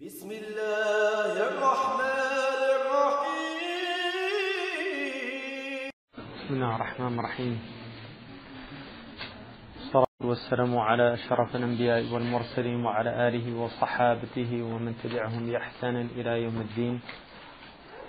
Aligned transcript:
بسم 0.00 0.30
الله 0.30 1.36
الرحمن 1.52 2.00
الرحيم. 2.80 3.52
بسم 6.16 6.54
الله 6.56 6.76
الرحمن 6.76 7.18
الرحيم. 7.18 7.60
الصلاة 9.76 10.24
والسلام 10.24 10.78
على 10.78 11.14
أشرف 11.14 11.56
الأنبياء 11.56 12.08
والمرسلين 12.12 12.84
وعلى 12.84 13.28
آله 13.28 13.60
وصحابته 13.60 14.62
ومن 14.62 14.96
تبعهم 15.04 15.46
بإحسان 15.46 15.96
إلى 16.16 16.42
يوم 16.48 16.56
الدين. 16.60 17.00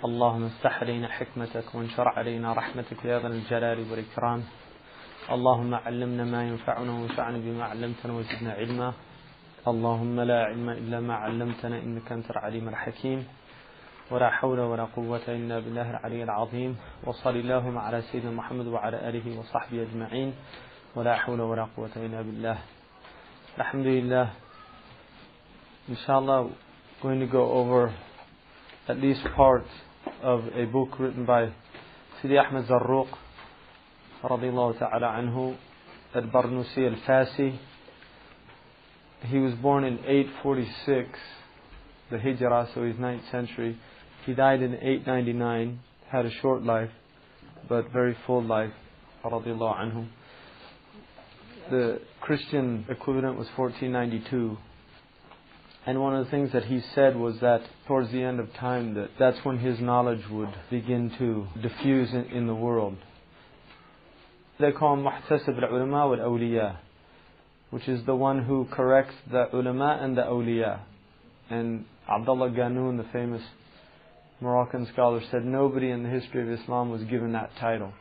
اللهم 0.04 0.44
افتح 0.44 0.80
علينا 0.80 1.08
حكمتك 1.08 1.74
وانشر 1.74 2.08
علينا 2.08 2.52
رحمتك 2.52 3.04
يا 3.04 3.18
ذا 3.20 3.28
الجلال 3.28 3.78
والإكرام. 3.92 4.40
اللهم 5.30 5.74
علمنا 5.74 6.24
ما 6.24 6.48
ينفعنا 6.48 6.92
وانفعنا 6.92 7.38
بما 7.38 7.64
علمتنا 7.64 8.12
وزدنا 8.12 8.52
علما. 8.52 9.11
اللهم 9.62 10.20
لا 10.20 10.44
علم 10.44 10.70
إلا 10.70 11.00
ما 11.00 11.14
علمتنا 11.14 11.78
إنك 11.78 12.12
أنت 12.12 12.30
العليم 12.30 12.68
الحكيم. 12.68 13.26
ولا 14.10 14.30
حول 14.30 14.60
ولا 14.60 14.84
قوة 14.84 15.22
إلا 15.28 15.58
بالله 15.58 15.90
العلي 15.90 16.22
العظيم. 16.22 16.76
وصل 17.06 17.36
اللهم 17.36 17.78
على 17.78 18.02
سيدنا 18.02 18.30
محمد 18.30 18.66
وعلى 18.66 19.08
آله 19.08 19.38
وصحبه 19.38 19.82
أجمعين. 19.82 20.34
ولا 20.96 21.16
حول 21.16 21.40
ولا 21.40 21.68
قوة 21.76 21.94
إلا 21.96 22.22
بالله. 22.22 22.58
الحمد 23.58 23.86
لله 23.86 24.26
Inshallah 25.88 26.50
going 27.02 27.20
to 27.20 27.26
go 27.26 27.52
over 27.52 27.92
at 28.88 28.98
least 28.98 29.22
part 29.36 29.66
of 30.22 30.46
a 30.54 30.64
book 30.66 30.98
written 30.98 31.26
by 31.26 31.50
Sidi 32.20 32.38
Ahmed 32.38 32.66
Zarruq 32.66 33.08
رضي 34.24 34.48
الله 34.48 34.72
تعالى 34.78 35.06
عنه 35.06 35.54
البرنوسي 36.16 36.86
الفاسي 36.88 37.52
he 39.26 39.38
was 39.38 39.54
born 39.54 39.84
in 39.84 39.98
846, 39.98 41.08
the 42.10 42.18
Hijrah, 42.18 42.68
so 42.74 42.84
he's 42.84 42.96
9th 42.96 43.30
century. 43.30 43.78
He 44.26 44.34
died 44.34 44.62
in 44.62 44.74
899, 44.74 45.80
had 46.08 46.26
a 46.26 46.30
short 46.30 46.62
life, 46.62 46.90
but 47.68 47.90
very 47.92 48.16
full 48.26 48.42
life, 48.42 48.72
radiallahu 49.24 49.78
anhu. 49.78 50.08
The 51.70 52.00
Christian 52.20 52.84
equivalent 52.88 53.38
was 53.38 53.46
1492. 53.56 54.58
And 55.86 56.00
one 56.00 56.14
of 56.14 56.24
the 56.24 56.30
things 56.30 56.52
that 56.52 56.64
he 56.64 56.80
said 56.94 57.16
was 57.16 57.40
that 57.40 57.62
towards 57.86 58.12
the 58.12 58.22
end 58.22 58.38
of 58.38 58.52
time, 58.54 58.94
that 58.94 59.10
that's 59.18 59.44
when 59.44 59.58
his 59.58 59.80
knowledge 59.80 60.22
would 60.30 60.54
begin 60.70 61.10
to 61.18 61.46
diffuse 61.60 62.12
in, 62.12 62.24
in 62.26 62.46
the 62.46 62.54
world. 62.54 62.96
They 64.60 64.70
call 64.70 64.94
him 64.94 65.04
Muhtasib 65.04 65.60
al-Ulama 65.60 66.08
wal-Awliya 66.08 66.76
which 67.72 67.88
is 67.88 68.04
the 68.04 68.14
one 68.14 68.44
who 68.44 68.66
corrects 68.70 69.14
the 69.30 69.46
ulama 69.56 69.98
and 70.02 70.14
the 70.14 70.20
awliya. 70.20 70.80
And 71.48 71.86
Abdullah 72.06 72.50
Ghanun, 72.50 72.98
the 72.98 73.10
famous 73.14 73.40
Moroccan 74.42 74.86
scholar, 74.92 75.22
said 75.30 75.46
nobody 75.46 75.88
in 75.90 76.02
the 76.02 76.10
history 76.10 76.42
of 76.42 76.60
Islam 76.60 76.90
was 76.90 77.02
given 77.04 77.32
that 77.32 77.50
title. 77.58 77.94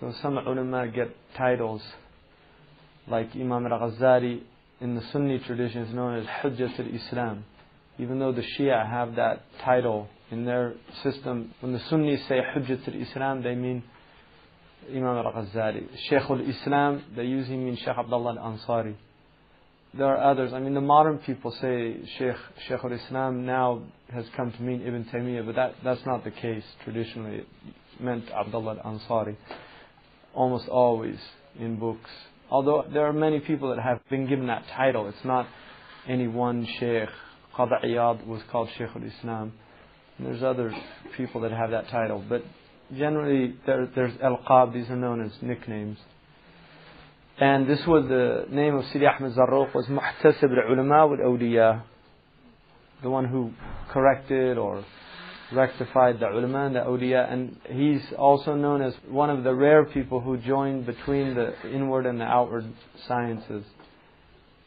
So 0.00 0.14
some 0.22 0.38
ulama 0.38 0.88
get 0.88 1.14
titles, 1.36 1.82
like 3.06 3.28
Imam 3.34 3.66
al-Ghazali 3.66 4.40
in 4.80 4.94
the 4.94 5.02
Sunni 5.12 5.40
tradition 5.40 5.82
is 5.82 5.94
known 5.94 6.18
as 6.18 6.24
Hujjat 6.42 6.80
al-Islam. 6.80 7.44
Even 7.98 8.18
though 8.18 8.32
the 8.32 8.44
Shia 8.58 8.88
have 8.88 9.16
that 9.16 9.42
title 9.62 10.08
in 10.30 10.46
their 10.46 10.72
system, 11.02 11.52
when 11.60 11.74
the 11.74 11.82
Sunnis 11.90 12.26
say 12.28 12.40
Hujjat 12.56 12.88
al-Islam, 12.88 13.42
they 13.42 13.54
mean 13.54 13.82
Imam 14.88 15.16
al-Ghazali. 15.26 15.86
Shaykh 16.08 16.30
al-Islam, 16.30 17.04
they 17.16 17.24
usually 17.24 17.56
mean 17.56 17.76
Shaykh 17.76 17.96
Abdullah 17.98 18.36
al-Ansari. 18.38 18.94
There 19.92 20.06
are 20.06 20.30
others. 20.30 20.52
I 20.52 20.60
mean, 20.60 20.74
the 20.74 20.80
modern 20.80 21.18
people 21.18 21.50
say 21.60 21.96
Shaykh, 22.18 22.36
Shaykh 22.68 22.84
al-Islam 22.84 23.44
now 23.44 23.82
has 24.12 24.24
come 24.36 24.52
to 24.52 24.62
mean 24.62 24.82
Ibn 24.82 25.04
Taymiyyah, 25.12 25.46
but 25.46 25.56
that, 25.56 25.74
that's 25.82 26.04
not 26.06 26.24
the 26.24 26.30
case 26.30 26.64
traditionally. 26.84 27.38
It 27.38 27.46
meant 28.00 28.30
Abdullah 28.30 28.80
al-Ansari. 28.84 29.36
Almost 30.34 30.68
always 30.68 31.18
in 31.58 31.76
books. 31.76 32.10
Although 32.50 32.84
there 32.92 33.06
are 33.06 33.12
many 33.12 33.40
people 33.40 33.74
that 33.74 33.82
have 33.82 34.00
been 34.08 34.28
given 34.28 34.46
that 34.46 34.64
title. 34.76 35.08
It's 35.08 35.24
not 35.24 35.46
any 36.08 36.28
one 36.28 36.66
Shaykh. 36.78 37.08
Qadi 37.56 37.84
Iyad 37.84 38.26
was 38.26 38.42
called 38.50 38.68
Shaykh 38.78 38.90
al-Islam. 38.94 39.52
There's 40.18 40.42
other 40.42 40.72
people 41.16 41.40
that 41.42 41.50
have 41.50 41.70
that 41.70 41.88
title. 41.88 42.22
But 42.28 42.44
generally 42.96 43.54
there, 43.66 43.88
there's 43.94 44.12
alqab, 44.14 44.72
these 44.72 44.88
are 44.90 44.96
known 44.96 45.20
as 45.24 45.32
nicknames. 45.42 45.98
And 47.38 47.68
this 47.68 47.86
was 47.86 48.06
the 48.08 48.44
name 48.50 48.74
of 48.74 48.84
Sidi 48.92 49.06
Ahmed 49.06 49.34
Zarruq 49.34 49.74
was 49.74 49.86
Muhtasib 49.86 50.42
al-Ulama 50.42 51.06
wal-Awliya, 51.06 51.82
the 53.02 53.10
one 53.10 53.24
who 53.24 53.52
corrected 53.88 54.58
or 54.58 54.84
rectified 55.52 56.20
the 56.20 56.26
ulama 56.28 56.66
and 56.66 56.76
the 56.76 56.80
awliya. 56.80 57.32
And 57.32 57.56
he's 57.68 58.02
also 58.16 58.54
known 58.54 58.82
as 58.82 58.94
one 59.08 59.30
of 59.30 59.44
the 59.44 59.54
rare 59.54 59.84
people 59.84 60.20
who 60.20 60.36
joined 60.38 60.86
between 60.86 61.34
the 61.34 61.54
inward 61.68 62.06
and 62.06 62.20
the 62.20 62.24
outward 62.24 62.64
sciences. 63.08 63.64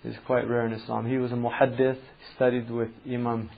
He's 0.01 0.15
quite 0.25 0.49
rare 0.49 0.65
in 0.65 0.73
Islam. 0.73 1.07
He 1.07 1.17
was 1.17 1.31
a 1.31 1.35
muhaddith, 1.35 1.95
he 1.95 2.35
studied 2.35 2.69
with 2.69 2.89
Imam 3.07 3.49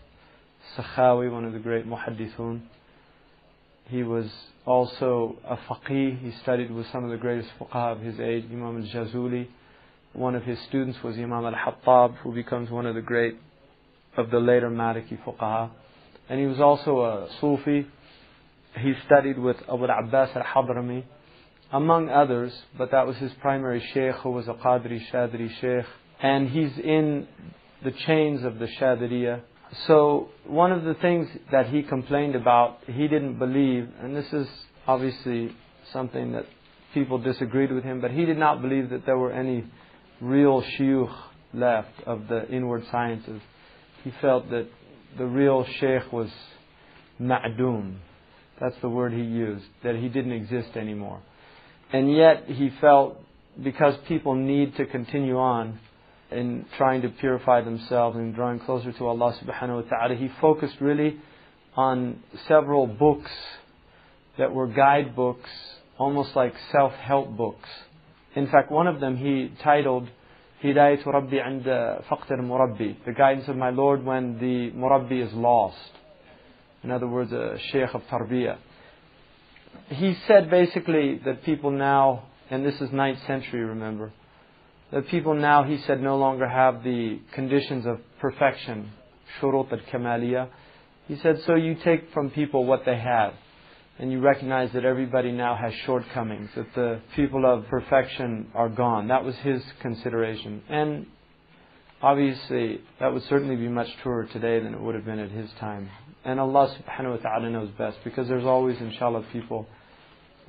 Sakhawi, 0.77 1.31
one 1.31 1.45
of 1.45 1.53
the 1.53 1.59
great 1.59 1.87
muhaddithun. 1.87 2.61
He 3.87 4.03
was 4.03 4.29
also 4.65 5.35
a 5.47 5.57
faqih. 5.57 6.19
He 6.21 6.31
studied 6.41 6.71
with 6.71 6.87
some 6.91 7.03
of 7.03 7.11
the 7.11 7.17
greatest 7.17 7.49
fuqaha 7.59 7.93
of 7.93 8.01
his 8.01 8.19
age, 8.19 8.45
Imam 8.51 8.77
al-Jazuli. 8.77 9.47
One 10.13 10.35
of 10.35 10.43
his 10.43 10.57
students 10.67 10.97
was 11.03 11.15
Imam 11.15 11.45
al-Hattab, 11.45 12.17
who 12.17 12.33
becomes 12.33 12.69
one 12.69 12.85
of 12.85 12.95
the 12.95 13.01
great 13.01 13.37
of 14.17 14.31
the 14.31 14.39
later 14.39 14.69
Maliki 14.69 15.21
fuqaha. 15.23 15.69
And 16.29 16.39
he 16.39 16.45
was 16.45 16.59
also 16.59 17.01
a 17.01 17.27
Sufi. 17.39 17.85
He 18.79 18.93
studied 19.05 19.37
with 19.37 19.57
Abu 19.71 19.85
al-Abbas 19.85 20.29
al-Hadrami, 20.35 21.03
among 21.71 22.09
others, 22.09 22.53
but 22.77 22.91
that 22.91 23.05
was 23.05 23.17
his 23.17 23.31
primary 23.41 23.83
sheikh, 23.93 24.15
who 24.15 24.31
was 24.31 24.47
a 24.47 24.53
Qadri 24.53 25.01
Shadhili 25.11 25.49
sheikh. 25.59 25.85
And 26.21 26.49
he's 26.49 26.77
in 26.77 27.27
the 27.83 27.91
chains 27.91 28.43
of 28.43 28.57
the 28.59 28.67
Shadhiliyya. 28.67 29.41
So 29.88 30.30
one 30.46 30.72
of 30.72 30.84
the 30.84 30.94
things 30.96 31.28
that 31.52 31.68
he 31.68 31.84
complained 31.84 32.36
about, 32.36 32.80
he 32.88 33.08
didn't 33.08 33.38
believe, 33.38 33.90
and 34.02 34.16
this 34.16 34.31
is 34.31 34.47
obviously 34.88 35.56
something 35.91 36.31
that 36.31 36.46
people 36.94 37.18
disagreed 37.18 37.72
with 37.72 37.84
him, 37.84 38.02
but 38.02 38.12
he 38.12 38.25
did 38.25 38.38
not 38.38 38.62
believe 38.62 38.90
that 38.90 39.06
there 39.06 39.18
were 39.18 39.34
any 39.34 39.66
real 40.22 40.62
shuyukh 40.62 41.13
left 41.53 42.02
of 42.06 42.28
the 42.28 42.47
inward 42.50 42.84
sciences. 42.91 43.41
He 44.03 44.13
felt 44.22 44.50
that 44.50 44.68
the 45.18 45.25
real 45.25 45.66
sheikh 45.80 46.12
was 46.12 46.30
ma'doom. 47.19 47.97
That's 48.59 48.75
the 48.81 48.90
word 48.90 49.12
he 49.12 49.22
used, 49.22 49.66
that 49.84 49.96
he 49.96 50.07
didn't 50.07 50.31
exist 50.31 50.78
anymore. 50.78 51.22
And 51.92 52.16
yet 52.16 52.46
he 52.47 52.72
felt 52.81 53.18
because 53.62 53.96
people 54.07 54.36
need 54.36 54.75
to 54.78 54.86
continue 54.86 55.38
on, 55.38 55.80
in 56.31 56.66
trying 56.78 57.02
to 57.03 57.09
purify 57.09 57.62
themselves 57.62 58.18
and 58.18 58.34
drawing 58.34 58.59
closer 58.59 58.91
to 58.91 59.08
Allah 59.08 59.38
subhanahu 59.44 59.84
wa 59.84 59.90
ta'ala, 59.90 60.16
he 60.16 60.30
focused 60.41 60.75
really 60.81 61.18
on 61.75 62.24
several 62.47 62.88
books 62.88 63.31
that 64.38 64.53
were 64.53 64.68
guidebooks, 64.68 65.50
almost 65.97 66.36
like 66.36 66.53
self-help 66.72 67.38
books. 67.38 67.69
In 68.36 68.47
fact, 68.47 68.72
one 68.72 68.88
of 68.88 69.00
them 69.00 69.18
he 69.18 69.52
titled 69.63 70.09
Hidayatu 70.63 71.06
Rabbi 71.06 71.38
and 71.38 71.63
Faqtir 71.63 72.40
Murabbi, 72.40 72.97
the 73.06 73.13
guidance 73.13 73.47
of 73.47 73.56
my 73.56 73.69
Lord 73.69 74.03
when 74.03 74.40
the 74.40 74.72
Murabbi 74.72 75.25
is 75.25 75.31
lost. 75.34 75.78
In 76.84 76.92
other 76.92 77.07
words, 77.07 77.31
a 77.31 77.57
Sheikh 77.72 77.94
of 77.94 78.02
Tarbiyah. 78.12 78.57
He 79.90 80.18
said 80.28 80.50
basically 80.50 81.19
that 81.25 81.44
people 81.44 81.72
now, 81.72 82.24
and 82.50 82.66
this 82.66 82.75
is 82.81 82.90
9th 82.90 83.25
century, 83.28 83.62
remember, 83.62 84.12
that 84.95 85.09
people 85.09 85.33
now, 85.33 85.63
he 85.63 85.78
said, 85.79 86.01
no 86.01 86.17
longer 86.17 86.47
have 86.47 86.81
the 86.81 87.19
conditions 87.33 87.85
of 87.85 88.00
perfection, 88.22 88.91
shurut 89.41 89.69
al-kamaliyah. 89.69 90.47
He 91.09 91.18
said, 91.18 91.42
so 91.45 91.56
you 91.56 91.75
take 91.75 92.13
from 92.13 92.30
people 92.30 92.63
what 92.63 92.86
they 92.86 92.97
have. 92.97 93.33
And 94.00 94.09
you 94.09 94.21
recognize 94.21 94.71
that 94.71 94.86
everybody 94.86 95.33
now 95.33 95.53
has 95.53 95.74
shortcomings, 95.86 96.50
that 96.56 96.74
the 96.75 97.01
people 97.13 97.45
of 97.45 97.68
perfection 97.68 98.47
are 98.56 98.69
gone. 98.69 99.09
That 99.09 99.25
was 99.25 99.36
his 99.36 99.62
consideration. 99.81 100.63
And 100.69 101.07
obviously, 102.01 102.80
that 103.01 103.12
would 103.12 103.24
certainly 103.24 103.57
be 103.57 103.68
much 103.68 103.89
truer 104.01 104.27
today 104.31 104.62
than 104.62 104.74
it 104.74 104.80
would 104.80 104.95
have 104.95 105.03
been 105.03 105.19
at 105.19 105.31
his 105.31 105.50
time. 105.59 105.89
And 106.24 106.39
Allah 106.39 106.74
subhanahu 106.74 107.18
wa 107.18 107.18
ta'ala 107.18 107.50
knows 107.50 107.69
best, 107.77 107.97
because 108.06 108.30
there's 108.30 108.45
always, 108.45 108.80
inshallah, 108.80 109.25
people 109.33 109.68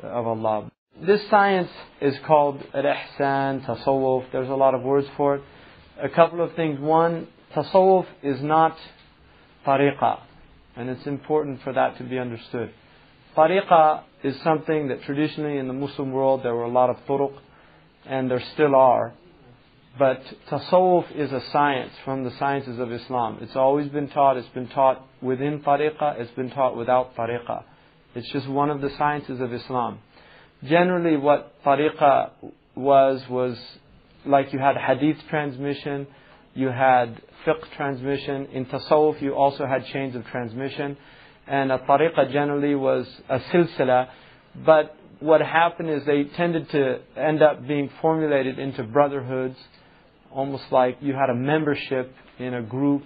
of 0.01 0.25
Allah. 0.25 0.71
This 0.99 1.21
science 1.29 1.69
is 2.01 2.15
called 2.27 2.65
al-ihsan, 2.73 3.67
tasawwuf. 3.67 4.33
There's 4.33 4.49
a 4.49 4.55
lot 4.55 4.75
of 4.75 4.81
words 4.81 5.07
for 5.19 5.37
it. 5.37 5.43
A 6.03 6.09
couple 6.09 6.43
of 6.43 6.55
things. 6.55 6.81
One, 6.81 7.29
tasawwuf 7.55 8.07
is 8.23 8.41
not 8.41 8.75
tariqah. 9.67 10.21
And 10.75 10.89
it's 10.89 11.07
important 11.07 11.61
for 11.63 11.75
that 11.75 11.99
to 11.99 12.05
be 12.05 12.19
understood. 12.19 12.73
Tariqah 13.37 14.05
is 14.25 14.41
something 14.43 14.89
that 14.89 15.03
traditionally 15.03 15.59
in 15.59 15.67
the 15.69 15.75
Muslim 15.75 16.13
world 16.13 16.43
there 16.43 16.55
were 16.55 16.65
a 16.65 16.71
lot 16.71 16.89
of 16.89 16.97
turuq, 17.07 17.35
and 18.07 18.31
there 18.31 18.43
still 18.55 18.75
are. 18.75 19.13
But 19.99 20.23
tasawwuf 20.49 21.15
is 21.15 21.31
a 21.31 21.43
science 21.53 21.93
from 22.07 22.25
the 22.25 22.33
sciences 22.39 22.79
of 22.79 22.91
Islam. 22.91 23.41
It's 23.43 23.57
always 23.57 23.89
been 23.89 24.09
taught, 24.09 24.39
it's 24.39 24.49
been 24.49 24.69
taught 24.69 25.07
within 25.21 25.61
tariqah, 25.61 26.21
it's 26.21 26.33
been 26.33 26.51
taught 26.51 26.75
without 26.75 27.15
tariqah. 27.17 27.65
It's 28.15 28.31
just 28.33 28.49
one 28.49 28.71
of 28.71 28.81
the 28.81 28.89
sciences 28.97 29.43
of 29.43 29.53
Islam. 29.53 29.99
Generally, 30.65 31.19
what 31.19 31.63
tariqah 31.65 32.31
was, 32.75 33.23
was 33.29 33.57
like 34.25 34.53
you 34.53 34.59
had 34.59 34.77
hadith 34.77 35.19
transmission, 35.29 36.07
you 36.55 36.69
had 36.69 37.21
fiqh 37.47 37.71
transmission. 37.77 38.47
In 38.53 38.67
tasawwuf, 38.67 39.21
you 39.21 39.35
also 39.35 39.67
had 39.67 39.85
chains 39.87 40.17
of 40.17 40.25
transmission. 40.27 40.97
And 41.47 41.71
a 41.71 41.79
tariqah 41.79 42.33
generally 42.33 42.75
was 42.75 43.07
a 43.29 43.39
silsila. 43.39 44.09
But 44.65 44.97
what 45.21 45.41
happened 45.41 45.91
is 45.91 46.05
they 46.05 46.25
tended 46.25 46.71
to 46.71 47.01
end 47.17 47.43
up 47.43 47.67
being 47.67 47.91
formulated 48.01 48.59
into 48.59 48.83
brotherhoods, 48.83 49.57
almost 50.33 50.65
like 50.71 50.99
you 51.01 51.13
had 51.15 51.31
a 51.31 51.35
membership 51.35 52.13
in 52.39 52.55
a 52.55 52.63
group 52.63 53.03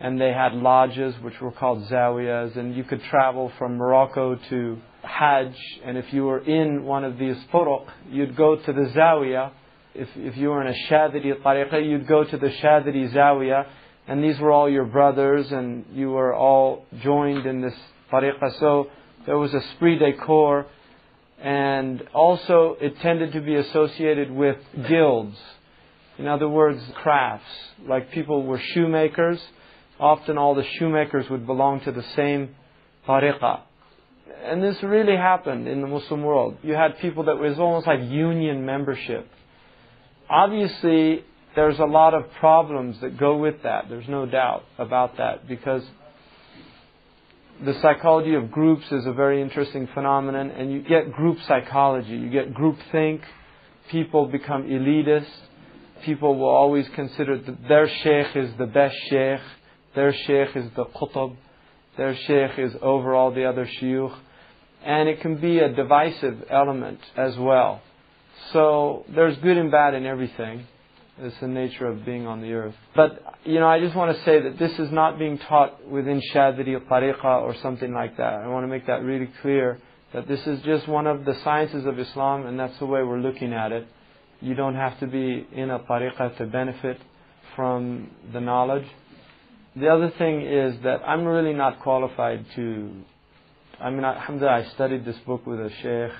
and 0.00 0.20
they 0.20 0.32
had 0.32 0.52
lodges 0.54 1.14
which 1.22 1.40
were 1.40 1.52
called 1.52 1.88
zawiyas 1.88 2.56
and 2.56 2.74
you 2.74 2.82
could 2.82 3.00
travel 3.04 3.52
from 3.58 3.76
Morocco 3.76 4.36
to 4.50 4.78
Hajj 5.04 5.54
and 5.84 5.96
if 5.98 6.12
you 6.12 6.24
were 6.24 6.40
in 6.40 6.84
one 6.84 7.04
of 7.04 7.18
these 7.18 7.36
turuq 7.52 7.86
you'd 8.10 8.36
go 8.36 8.56
to 8.56 8.72
the 8.72 8.90
zawiya 8.96 9.52
if, 9.94 10.08
if 10.16 10.36
you 10.36 10.48
were 10.48 10.60
in 10.60 10.68
a 10.68 10.92
Shadhili 10.92 11.40
tariqah 11.42 11.88
you'd 11.88 12.06
go 12.06 12.24
to 12.24 12.36
the 12.36 12.48
Shadhili 12.48 13.12
zawiya 13.12 13.66
and 14.06 14.22
these 14.22 14.38
were 14.38 14.50
all 14.50 14.68
your 14.68 14.84
brothers 14.84 15.50
and 15.50 15.84
you 15.92 16.10
were 16.10 16.34
all 16.34 16.84
joined 17.02 17.46
in 17.46 17.60
this 17.60 17.74
tariqah 18.12 18.58
so 18.58 18.88
there 19.26 19.38
was 19.38 19.54
a 19.54 19.58
esprit 19.58 19.98
de 19.98 20.12
corps 20.12 20.66
and 21.44 22.02
also 22.14 22.76
it 22.80 22.98
tended 23.00 23.32
to 23.32 23.40
be 23.40 23.54
associated 23.54 24.30
with 24.30 24.56
guilds. 24.88 25.36
In 26.18 26.26
other 26.26 26.48
words, 26.48 26.80
crafts. 26.94 27.44
Like 27.86 28.12
people 28.12 28.44
were 28.44 28.58
shoemakers. 28.58 29.40
Often 30.00 30.38
all 30.38 30.54
the 30.54 30.64
shoemakers 30.78 31.28
would 31.28 31.46
belong 31.46 31.80
to 31.82 31.92
the 31.92 32.04
same 32.16 32.54
tariqah. 33.06 33.60
And 34.44 34.62
this 34.62 34.82
really 34.82 35.16
happened 35.16 35.66
in 35.66 35.80
the 35.80 35.86
Muslim 35.86 36.22
world. 36.22 36.58
You 36.62 36.74
had 36.74 36.98
people 36.98 37.24
that 37.24 37.38
was 37.38 37.58
almost 37.58 37.86
like 37.86 38.00
union 38.02 38.66
membership. 38.66 39.26
Obviously, 40.28 41.24
there's 41.54 41.78
a 41.78 41.84
lot 41.84 42.14
of 42.14 42.30
problems 42.40 43.00
that 43.00 43.16
go 43.18 43.36
with 43.38 43.62
that. 43.62 43.88
There's 43.88 44.08
no 44.08 44.26
doubt 44.26 44.64
about 44.78 45.16
that 45.16 45.48
because 45.48 45.82
the 47.64 47.74
psychology 47.80 48.34
of 48.34 48.50
groups 48.50 48.84
is 48.90 49.06
a 49.06 49.12
very 49.12 49.40
interesting 49.40 49.88
phenomenon, 49.94 50.50
and 50.50 50.72
you 50.72 50.82
get 50.82 51.12
group 51.12 51.38
psychology. 51.46 52.16
You 52.16 52.30
get 52.30 52.52
group 52.52 52.76
think. 52.92 53.22
People 53.90 54.26
become 54.26 54.64
elitist. 54.64 55.26
People 56.04 56.36
will 56.36 56.48
always 56.48 56.86
consider 56.94 57.38
that 57.38 57.68
their 57.68 57.88
sheikh 57.88 58.36
is 58.36 58.50
the 58.58 58.66
best 58.66 58.96
sheikh. 59.08 59.40
Their 59.94 60.12
sheikh 60.12 60.56
is 60.56 60.70
the 60.76 60.84
qutb. 60.84 61.36
Their 61.96 62.16
sheikh 62.16 62.58
is 62.58 62.74
over 62.82 63.14
all 63.14 63.32
the 63.32 63.44
other 63.44 63.66
shuyukh. 63.80 64.18
And 64.84 65.08
it 65.08 65.20
can 65.20 65.40
be 65.40 65.58
a 65.58 65.72
divisive 65.72 66.44
element 66.50 67.00
as 67.16 67.36
well. 67.38 67.80
So 68.52 69.04
there's 69.14 69.36
good 69.38 69.56
and 69.56 69.70
bad 69.70 69.94
in 69.94 70.04
everything. 70.04 70.66
It's 71.18 71.38
the 71.40 71.48
nature 71.48 71.86
of 71.86 72.04
being 72.04 72.26
on 72.26 72.42
the 72.42 72.52
earth. 72.52 72.74
But, 72.96 73.22
you 73.44 73.60
know, 73.60 73.68
I 73.68 73.78
just 73.78 73.94
want 73.94 74.16
to 74.16 74.24
say 74.24 74.40
that 74.42 74.58
this 74.58 74.72
is 74.78 74.90
not 74.90 75.18
being 75.18 75.38
taught 75.38 75.88
within 75.88 76.20
Shadhili 76.32 76.74
or 76.74 76.80
Tariqa 76.80 77.42
or 77.42 77.54
something 77.62 77.92
like 77.92 78.16
that. 78.16 78.34
I 78.34 78.48
want 78.48 78.64
to 78.64 78.68
make 78.68 78.86
that 78.88 79.02
really 79.02 79.30
clear 79.40 79.78
that 80.12 80.26
this 80.26 80.40
is 80.46 80.60
just 80.62 80.88
one 80.88 81.06
of 81.06 81.24
the 81.24 81.36
sciences 81.44 81.86
of 81.86 81.98
Islam 81.98 82.46
and 82.46 82.58
that's 82.58 82.78
the 82.78 82.86
way 82.86 83.02
we're 83.02 83.20
looking 83.20 83.52
at 83.52 83.70
it. 83.70 83.86
You 84.40 84.54
don't 84.54 84.74
have 84.74 84.98
to 85.00 85.06
be 85.06 85.46
in 85.52 85.70
a 85.70 85.78
tariqah 85.78 86.36
to 86.38 86.46
benefit 86.46 86.98
from 87.54 88.10
the 88.32 88.40
knowledge. 88.40 88.86
The 89.76 89.88
other 89.88 90.12
thing 90.18 90.42
is 90.42 90.76
that 90.82 91.00
I'm 91.06 91.24
really 91.24 91.54
not 91.54 91.80
qualified 91.80 92.44
to. 92.56 92.90
I 93.80 93.90
mean, 93.90 94.04
alhamdulillah, 94.04 94.64
I 94.66 94.74
studied 94.74 95.04
this 95.04 95.16
book 95.26 95.46
with 95.46 95.58
a 95.58 95.70
sheikh 95.82 96.16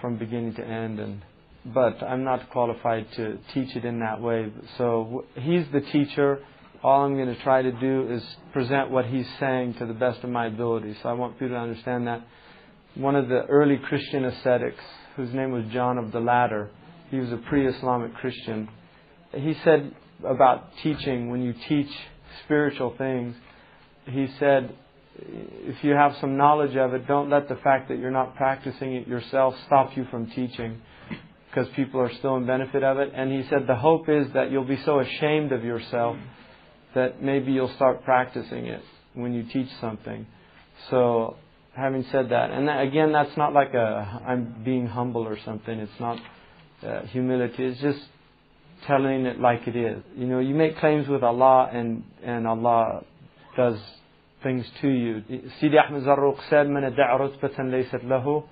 from 0.00 0.18
beginning 0.18 0.54
to 0.54 0.64
end, 0.64 1.00
and 1.00 1.22
but 1.64 2.02
I'm 2.02 2.24
not 2.24 2.50
qualified 2.50 3.06
to 3.16 3.38
teach 3.52 3.74
it 3.74 3.84
in 3.84 4.00
that 4.00 4.20
way. 4.20 4.52
So 4.76 5.24
he's 5.34 5.64
the 5.72 5.80
teacher. 5.80 6.40
All 6.82 7.04
I'm 7.04 7.14
going 7.14 7.34
to 7.34 7.42
try 7.42 7.62
to 7.62 7.72
do 7.72 8.10
is 8.10 8.22
present 8.52 8.90
what 8.90 9.06
he's 9.06 9.26
saying 9.40 9.74
to 9.74 9.86
the 9.86 9.94
best 9.94 10.22
of 10.22 10.30
my 10.30 10.46
ability. 10.46 10.96
So 11.02 11.08
I 11.08 11.12
want 11.12 11.34
people 11.34 11.56
to 11.56 11.60
understand 11.60 12.06
that. 12.06 12.22
One 12.94 13.16
of 13.16 13.28
the 13.28 13.44
early 13.46 13.76
Christian 13.76 14.24
ascetics, 14.24 14.82
whose 15.16 15.32
name 15.34 15.50
was 15.52 15.64
John 15.72 15.98
of 15.98 16.12
the 16.12 16.20
Ladder, 16.20 16.70
he 17.10 17.18
was 17.18 17.32
a 17.32 17.36
pre-Islamic 17.36 18.14
Christian. 18.14 18.68
He 19.32 19.54
said 19.64 19.94
about 20.24 20.72
teaching, 20.82 21.30
when 21.30 21.42
you 21.42 21.54
teach 21.68 21.90
spiritual 22.44 22.94
things, 22.96 23.34
he 24.06 24.28
said, 24.38 24.74
if 25.18 25.82
you 25.82 25.92
have 25.92 26.14
some 26.20 26.36
knowledge 26.36 26.76
of 26.76 26.94
it, 26.94 27.06
don't 27.06 27.30
let 27.30 27.48
the 27.48 27.56
fact 27.56 27.88
that 27.88 27.98
you're 27.98 28.10
not 28.10 28.36
practicing 28.36 28.94
it 28.94 29.08
yourself 29.08 29.54
stop 29.66 29.96
you 29.96 30.06
from 30.10 30.30
teaching 30.30 30.80
because 31.48 31.68
people 31.74 32.00
are 32.00 32.12
still 32.14 32.36
in 32.36 32.46
benefit 32.46 32.84
of 32.84 32.98
it. 32.98 33.12
And 33.14 33.32
he 33.32 33.48
said 33.48 33.66
the 33.66 33.74
hope 33.74 34.08
is 34.08 34.26
that 34.34 34.50
you'll 34.50 34.64
be 34.64 34.80
so 34.84 35.00
ashamed 35.00 35.52
of 35.52 35.64
yourself 35.64 36.16
that 36.94 37.22
maybe 37.22 37.52
you'll 37.52 37.74
start 37.74 38.04
practicing 38.04 38.66
it 38.66 38.82
when 39.14 39.34
you 39.34 39.44
teach 39.52 39.68
something. 39.80 40.26
So, 40.90 41.36
having 41.74 42.04
said 42.12 42.30
that, 42.30 42.50
and 42.50 42.68
that, 42.68 42.82
again, 42.82 43.12
that's 43.12 43.36
not 43.36 43.52
like 43.52 43.74
a 43.74 44.22
I'm 44.26 44.62
being 44.64 44.86
humble 44.86 45.26
or 45.26 45.38
something. 45.44 45.78
It's 45.78 46.00
not 46.00 46.18
uh, 46.86 47.02
humility. 47.06 47.64
It's 47.64 47.80
just 47.80 48.00
telling 48.86 49.26
it 49.26 49.40
like 49.40 49.66
it 49.66 49.76
is. 49.76 50.02
You 50.16 50.26
know, 50.26 50.38
you 50.38 50.54
make 50.54 50.78
claims 50.78 51.08
with 51.08 51.22
Allah, 51.22 51.68
and 51.72 52.04
and 52.22 52.46
Allah 52.46 53.04
does 53.56 53.78
things 54.42 54.64
to 54.80 54.88
you. 54.88 55.22
Sidi 55.60 55.78
Ahmed 55.78 56.04
Zarruq 56.04 56.38
said, 56.48 56.68
"Man 56.68 56.82
rutbatan 56.82 57.70
laysat 57.70 58.04
lahu." 58.04 58.44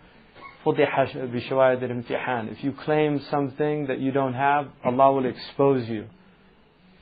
If 0.68 2.64
you 2.64 2.72
claim 2.72 3.20
something 3.30 3.86
that 3.86 4.00
you 4.00 4.10
don't 4.10 4.34
have, 4.34 4.66
Allah 4.84 5.12
will 5.12 5.26
expose 5.26 5.88
you 5.88 6.06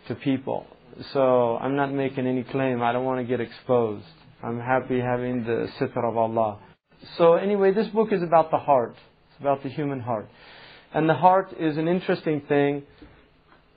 to 0.07 0.15
people. 0.15 0.67
So 1.15 1.57
I'm 1.57 1.75
not 1.75 1.91
making 1.91 2.27
any 2.27 2.43
claim. 2.43 2.83
I 2.83 2.93
don't 2.93 3.07
want 3.07 3.21
to 3.21 3.25
get 3.25 3.41
exposed. 3.41 4.05
I'm 4.43 4.61
happy 4.61 5.01
having 5.01 5.45
the 5.45 5.71
sitr 5.81 6.05
of 6.07 6.19
Allah. 6.19 6.59
So 7.17 7.35
anyway, 7.35 7.73
this 7.73 7.87
book 7.89 8.13
is 8.13 8.23
about 8.23 8.51
the 8.51 8.59
heart. 8.59 8.97
It's 9.31 9.41
about 9.41 9.63
the 9.63 9.71
human 9.71 10.01
heart. 10.01 10.29
And 10.93 11.09
the 11.09 11.15
heart 11.15 11.55
is 11.59 11.79
an 11.79 11.89
interesting 11.89 12.43
thing. 12.43 12.83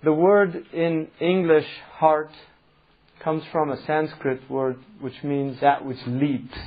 The 0.03 0.11
word 0.11 0.65
in 0.73 1.07
English, 1.21 1.67
heart, 1.93 2.31
comes 3.23 3.43
from 3.51 3.71
a 3.71 3.85
Sanskrit 3.85 4.49
word 4.49 4.77
which 5.01 5.23
means 5.23 5.59
that 5.61 5.85
which 5.85 5.99
leaps 6.07 6.57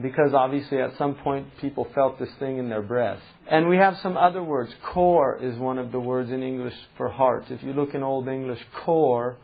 because 0.00 0.32
obviously 0.32 0.78
at 0.78 0.96
some 0.96 1.14
point 1.16 1.46
people 1.60 1.86
felt 1.94 2.18
this 2.18 2.28
thing 2.38 2.58
in 2.58 2.68
their 2.68 2.82
breast. 2.82 3.22
And 3.50 3.68
we 3.68 3.76
have 3.78 3.96
some 4.02 4.16
other 4.16 4.42
words. 4.42 4.72
Core 4.92 5.38
is 5.42 5.58
one 5.58 5.78
of 5.78 5.90
the 5.90 5.98
words 5.98 6.30
in 6.30 6.42
English 6.42 6.74
for 6.96 7.08
heart. 7.08 7.44
If 7.50 7.62
you 7.62 7.72
look 7.72 7.94
in 7.94 8.02
Old 8.02 8.28
English, 8.28 8.60
core 8.84 9.36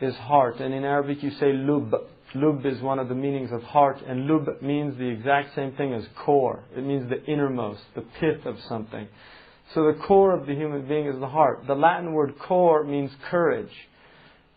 is 0.00 0.14
heart. 0.14 0.60
And 0.60 0.74
in 0.74 0.84
Arabic 0.84 1.22
you 1.22 1.30
say 1.30 1.52
lub. 1.52 1.94
Lub 2.34 2.66
is 2.66 2.82
one 2.82 2.98
of 2.98 3.08
the 3.08 3.14
meanings 3.14 3.50
of 3.52 3.62
heart, 3.62 4.02
and 4.06 4.26
lub 4.26 4.60
means 4.60 4.98
the 4.98 5.08
exact 5.08 5.54
same 5.54 5.72
thing 5.72 5.94
as 5.94 6.04
core. 6.26 6.62
It 6.76 6.84
means 6.84 7.08
the 7.08 7.24
innermost, 7.24 7.80
the 7.94 8.02
pith 8.02 8.44
of 8.44 8.56
something. 8.68 9.08
So 9.74 9.86
the 9.86 9.98
core 10.06 10.34
of 10.38 10.46
the 10.46 10.54
human 10.54 10.86
being 10.86 11.06
is 11.06 11.18
the 11.18 11.28
heart. 11.28 11.66
The 11.66 11.74
Latin 11.74 12.12
word 12.12 12.38
core 12.38 12.84
means 12.84 13.10
courage. 13.30 13.72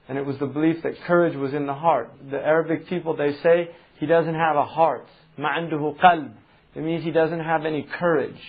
And 0.09 0.19
it 0.19 0.25
was 0.25 0.39
the 0.39 0.47
belief 0.47 0.83
that 0.83 0.95
courage 1.07 1.37
was 1.37 1.53
in 1.53 1.67
the 1.67 1.75
heart. 1.75 2.11
The 2.31 2.39
Arabic 2.39 2.89
people, 2.89 3.17
they 3.17 3.33
say, 3.43 3.71
he 3.99 4.07
doesn't 4.07 4.35
have 4.35 4.57
a 4.57 4.65
heart. 4.65 5.07
مَعَنْدُهُ 5.39 5.99
قَلْبٌ 5.99 6.33
It 6.75 6.83
means 6.83 7.03
he 7.03 7.11
doesn't 7.11 7.41
have 7.41 7.65
any 7.65 7.83
courage. 7.99 8.41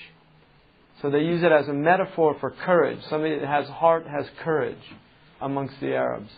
So 1.02 1.10
they 1.10 1.20
use 1.20 1.44
it 1.44 1.52
as 1.52 1.68
a 1.68 1.74
metaphor 1.74 2.36
for 2.40 2.52
courage. 2.52 3.00
Somebody 3.10 3.40
that 3.40 3.48
has 3.48 3.68
heart 3.68 4.06
has 4.08 4.26
courage 4.44 4.78
amongst 5.42 5.80
the 5.80 5.94
Arabs. 5.94 6.30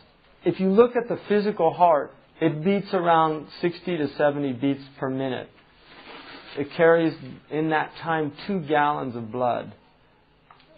If 0.44 0.60
you 0.60 0.70
look 0.70 0.96
at 0.96 1.08
the 1.08 1.20
physical 1.28 1.74
heart, 1.74 2.14
it 2.42 2.64
beats 2.64 2.94
around 2.94 3.48
60 3.62 3.98
to 3.98 4.08
70 4.16 4.54
beats 4.54 4.84
per 5.00 5.10
minute. 5.10 5.50
It 6.58 6.72
carries 6.76 7.14
in 7.52 7.70
that 7.70 7.92
time 8.02 8.34
two 8.48 8.62
gallons 8.62 9.16
of 9.16 9.32
blood. 9.32 9.74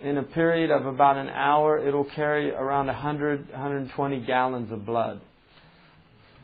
In 0.03 0.19
a 0.19 0.23
period 0.23 0.71
of 0.71 0.85
about 0.85 1.17
an 1.17 1.29
hour, 1.29 1.79
it'll 1.79 2.05
carry 2.05 2.51
around 2.51 2.87
100, 2.87 3.51
120 3.51 4.21
gallons 4.27 4.71
of 4.71 4.85
blood 4.85 5.21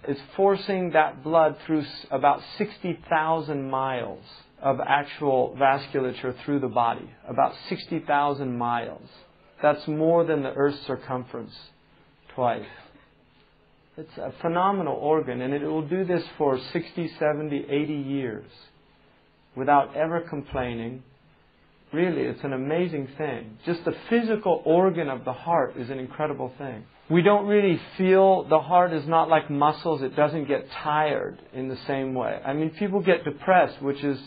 It's 0.08 0.20
forcing 0.36 0.92
that 0.92 1.22
blood 1.22 1.56
through 1.66 1.84
about 2.10 2.40
60,000 2.56 3.70
miles 3.70 4.24
of 4.60 4.80
actual 4.80 5.56
vasculature 5.60 6.34
through 6.44 6.60
the 6.60 6.68
body. 6.68 7.08
About 7.28 7.52
60,000 7.68 8.56
miles. 8.56 9.08
That's 9.60 9.86
more 9.86 10.24
than 10.24 10.42
the 10.42 10.52
Earth's 10.52 10.80
circumference 10.86 11.54
twice. 12.34 12.64
It's 13.96 14.16
a 14.16 14.32
phenomenal 14.40 14.96
organ, 14.96 15.42
and 15.42 15.52
it 15.52 15.62
will 15.62 15.86
do 15.86 16.04
this 16.04 16.24
for 16.38 16.58
60, 16.72 17.10
70, 17.18 17.66
80 17.68 17.92
years 17.92 18.50
without 19.54 19.94
ever 19.94 20.22
complaining. 20.22 21.02
Really, 21.92 22.22
it's 22.22 22.42
an 22.42 22.54
amazing 22.54 23.08
thing. 23.18 23.58
Just 23.66 23.84
the 23.84 23.94
physical 24.08 24.62
organ 24.64 25.10
of 25.10 25.24
the 25.24 25.32
heart 25.32 25.76
is 25.76 25.90
an 25.90 25.98
incredible 25.98 26.52
thing. 26.56 26.84
We 27.10 27.20
don't 27.20 27.46
really 27.46 27.78
feel 27.98 28.44
the 28.48 28.60
heart 28.60 28.94
is 28.94 29.06
not 29.06 29.28
like 29.28 29.50
muscles, 29.50 30.00
it 30.00 30.16
doesn't 30.16 30.48
get 30.48 30.66
tired 30.82 31.38
in 31.52 31.68
the 31.68 31.76
same 31.86 32.14
way. 32.14 32.40
I 32.44 32.54
mean, 32.54 32.70
people 32.70 33.00
get 33.00 33.24
depressed, 33.24 33.82
which 33.82 34.02
is 34.02 34.18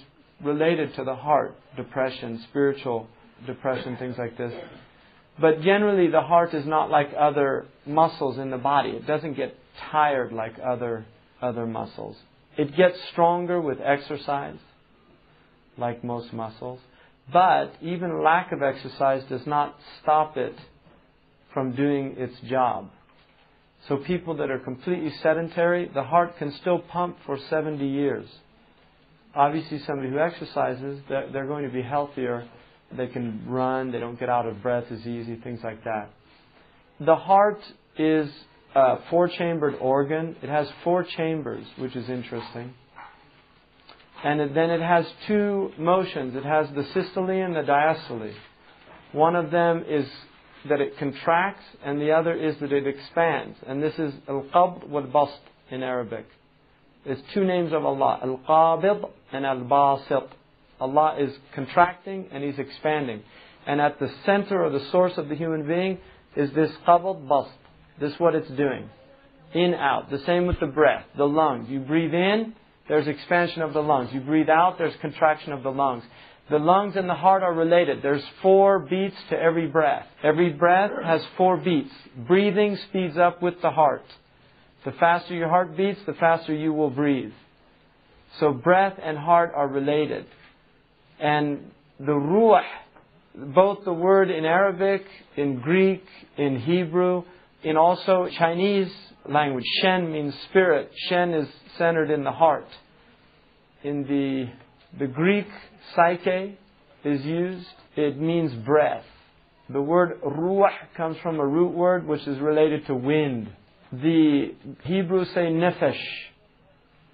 related 0.43 0.93
to 0.95 1.03
the 1.03 1.15
heart 1.15 1.55
depression, 1.75 2.43
spiritual 2.49 3.07
depression, 3.47 3.97
things 3.97 4.15
like 4.17 4.37
this. 4.37 4.53
But 5.39 5.61
generally, 5.61 6.07
the 6.09 6.21
heart 6.21 6.53
is 6.53 6.65
not 6.65 6.91
like 6.91 7.09
other 7.17 7.65
muscles 7.85 8.37
in 8.37 8.51
the 8.51 8.57
body. 8.57 8.89
It 8.91 9.07
doesn't 9.07 9.35
get 9.35 9.57
tired 9.91 10.31
like 10.31 10.53
other, 10.63 11.05
other 11.41 11.65
muscles. 11.65 12.15
It 12.57 12.75
gets 12.77 12.97
stronger 13.11 13.59
with 13.59 13.79
exercise, 13.81 14.59
like 15.77 16.03
most 16.03 16.31
muscles. 16.31 16.79
But 17.31 17.75
even 17.81 18.23
lack 18.23 18.51
of 18.51 18.61
exercise 18.61 19.23
does 19.29 19.45
not 19.47 19.75
stop 20.01 20.37
it 20.37 20.55
from 21.53 21.75
doing 21.75 22.15
its 22.17 22.39
job. 22.41 22.89
So 23.87 23.97
people 23.97 24.35
that 24.37 24.49
are 24.49 24.59
completely 24.59 25.11
sedentary, 25.21 25.89
the 25.93 26.03
heart 26.03 26.37
can 26.37 26.51
still 26.53 26.79
pump 26.79 27.17
for 27.25 27.37
70 27.49 27.85
years. 27.85 28.27
Obviously, 29.35 29.79
somebody 29.79 30.09
who 30.09 30.19
exercises, 30.19 31.01
they're, 31.09 31.45
going 31.45 31.65
to 31.65 31.71
be 31.71 31.81
healthier. 31.81 32.47
They 32.95 33.07
can 33.07 33.43
run, 33.47 33.91
they 33.91 33.99
don't 33.99 34.19
get 34.19 34.29
out 34.29 34.47
of 34.47 34.61
breath 34.61 34.85
as 34.91 35.05
easy, 35.05 35.35
things 35.43 35.59
like 35.63 35.83
that. 35.83 36.09
The 36.99 37.15
heart 37.15 37.59
is 37.97 38.29
a 38.73 38.97
four 39.09 39.27
chambered 39.27 39.75
organ. 39.75 40.35
It 40.41 40.49
has 40.49 40.67
four 40.83 41.03
chambers, 41.03 41.65
which 41.77 41.95
is 41.95 42.09
interesting. 42.09 42.73
And 44.25 44.39
then 44.55 44.71
it 44.71 44.81
has 44.81 45.05
two 45.27 45.71
motions. 45.77 46.35
It 46.35 46.43
has 46.43 46.67
the 46.73 46.83
systole 46.95 47.29
and 47.29 47.55
the 47.55 47.61
diastole. 47.61 48.33
One 49.11 49.35
of 49.35 49.51
them 49.51 49.85
is 49.87 50.07
that 50.67 50.81
it 50.81 50.97
contracts, 50.97 51.63
and 51.85 52.01
the 52.01 52.11
other 52.11 52.33
is 52.33 52.55
that 52.59 52.73
it 52.73 52.87
expands. 52.87 53.55
And 53.67 53.83
this 53.83 53.93
is 53.99 54.15
al-qabd 54.27 54.87
wal-bast 54.87 55.39
in 55.69 55.83
Arabic. 55.83 56.25
There's 57.05 57.19
two 57.35 57.45
names 57.45 57.71
of 57.71 57.85
Allah, 57.85 58.19
al-qabid 58.23 59.07
and 59.31 59.45
al-basit. 59.45 60.27
Allah 60.81 61.17
is 61.19 61.31
contracting 61.53 62.25
and 62.31 62.43
He's 62.43 62.57
expanding. 62.57 63.21
And 63.67 63.79
at 63.79 63.99
the 63.99 64.09
center 64.25 64.63
or 64.63 64.71
the 64.71 64.89
source 64.91 65.13
of 65.17 65.29
the 65.29 65.35
human 65.35 65.67
being 65.67 65.99
is 66.35 66.51
this 66.55 66.71
qabd 66.87 67.29
bast. 67.29 67.51
This 68.01 68.13
is 68.13 68.19
what 68.19 68.33
it's 68.33 68.49
doing. 68.49 68.89
In, 69.53 69.75
out. 69.75 70.09
The 70.09 70.23
same 70.25 70.47
with 70.47 70.59
the 70.59 70.65
breath, 70.65 71.05
the 71.15 71.25
lungs. 71.25 71.69
You 71.69 71.79
breathe 71.79 72.15
in, 72.15 72.55
there's 72.87 73.07
expansion 73.07 73.61
of 73.61 73.73
the 73.73 73.81
lungs. 73.81 74.09
You 74.13 74.21
breathe 74.21 74.49
out, 74.49 74.77
there's 74.77 74.95
contraction 75.01 75.53
of 75.53 75.63
the 75.63 75.71
lungs. 75.71 76.03
The 76.49 76.59
lungs 76.59 76.95
and 76.95 77.09
the 77.09 77.15
heart 77.15 77.41
are 77.41 77.53
related. 77.53 78.03
There's 78.03 78.23
four 78.43 78.79
beats 78.79 79.15
to 79.29 79.35
every 79.35 79.67
breath. 79.67 80.05
Every 80.23 80.51
breath 80.51 80.91
has 81.03 81.21
four 81.37 81.57
beats. 81.57 81.89
Breathing 82.27 82.77
speeds 82.89 83.17
up 83.17 83.41
with 83.41 83.61
the 83.63 83.71
heart. 83.71 84.05
The 84.85 84.91
faster 84.91 85.33
your 85.33 85.49
heart 85.49 85.75
beats, 85.75 85.99
the 86.05 86.13
faster 86.13 86.53
you 86.53 86.71
will 86.71 86.91
breathe. 86.91 87.31
So 88.39 88.53
breath 88.53 88.99
and 89.01 89.17
heart 89.17 89.53
are 89.55 89.67
related. 89.67 90.27
And 91.19 91.71
the 91.99 92.13
ruh, 92.13 92.61
both 93.33 93.83
the 93.83 93.93
word 93.93 94.29
in 94.29 94.45
Arabic, 94.45 95.03
in 95.35 95.59
Greek, 95.61 96.03
in 96.37 96.59
Hebrew, 96.59 97.23
in 97.63 97.77
also 97.77 98.27
Chinese 98.37 98.91
language, 99.29 99.65
Shen 99.81 100.11
means 100.11 100.33
spirit. 100.49 100.91
Shen 101.09 101.33
is 101.33 101.47
centered 101.77 102.11
in 102.11 102.23
the 102.23 102.31
heart. 102.31 102.67
In 103.83 104.03
the, 104.03 104.49
the 104.99 105.07
Greek, 105.07 105.47
psyche 105.95 106.57
is 107.03 107.23
used. 107.23 107.67
It 107.95 108.19
means 108.19 108.53
breath. 108.65 109.05
The 109.69 109.81
word 109.81 110.19
ruh 110.23 110.69
comes 110.95 111.17
from 111.23 111.39
a 111.39 111.45
root 111.45 111.73
word 111.73 112.05
which 112.05 112.27
is 112.27 112.39
related 112.39 112.85
to 112.87 112.95
wind. 112.95 113.49
The 113.91 114.53
Hebrews 114.83 115.29
say 115.33 115.47
nefesh. 115.47 115.99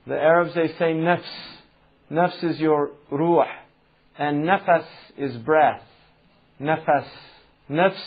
The 0.07 0.15
Arabs 0.15 0.53
they 0.55 0.67
say 0.79 0.93
nafs. 0.93 1.21
Nafs 2.11 2.43
is 2.43 2.59
your 2.59 2.91
ruh. 3.09 3.45
And 4.17 4.43
nafas 4.43 4.85
is 5.17 5.35
breath. 5.37 5.81
Nafas. 6.59 7.07
Nafs 7.69 8.01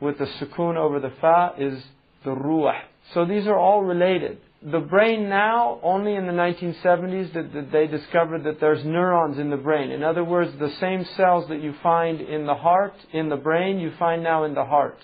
with 0.00 0.18
the 0.18 0.26
sukun 0.40 0.76
over 0.76 1.00
the 1.00 1.12
fa 1.20 1.52
is 1.58 1.82
the 2.24 2.30
ruh. 2.30 2.72
So 3.12 3.24
these 3.24 3.46
are 3.46 3.58
all 3.58 3.82
related. 3.82 4.38
The 4.62 4.80
brain 4.80 5.28
now, 5.28 5.78
only 5.82 6.14
in 6.14 6.26
the 6.26 6.32
1970s 6.32 7.34
that, 7.34 7.70
they 7.70 7.86
discovered 7.86 8.44
that 8.44 8.60
there's 8.60 8.82
neurons 8.84 9.38
in 9.38 9.50
the 9.50 9.58
brain. 9.58 9.90
In 9.90 10.02
other 10.02 10.24
words, 10.24 10.52
the 10.58 10.74
same 10.80 11.04
cells 11.16 11.48
that 11.48 11.60
you 11.60 11.74
find 11.82 12.22
in 12.22 12.46
the 12.46 12.54
heart, 12.54 12.94
in 13.12 13.28
the 13.28 13.36
brain, 13.36 13.78
you 13.78 13.92
find 13.98 14.22
now 14.22 14.44
in 14.44 14.54
the 14.54 14.64
heart. 14.64 14.96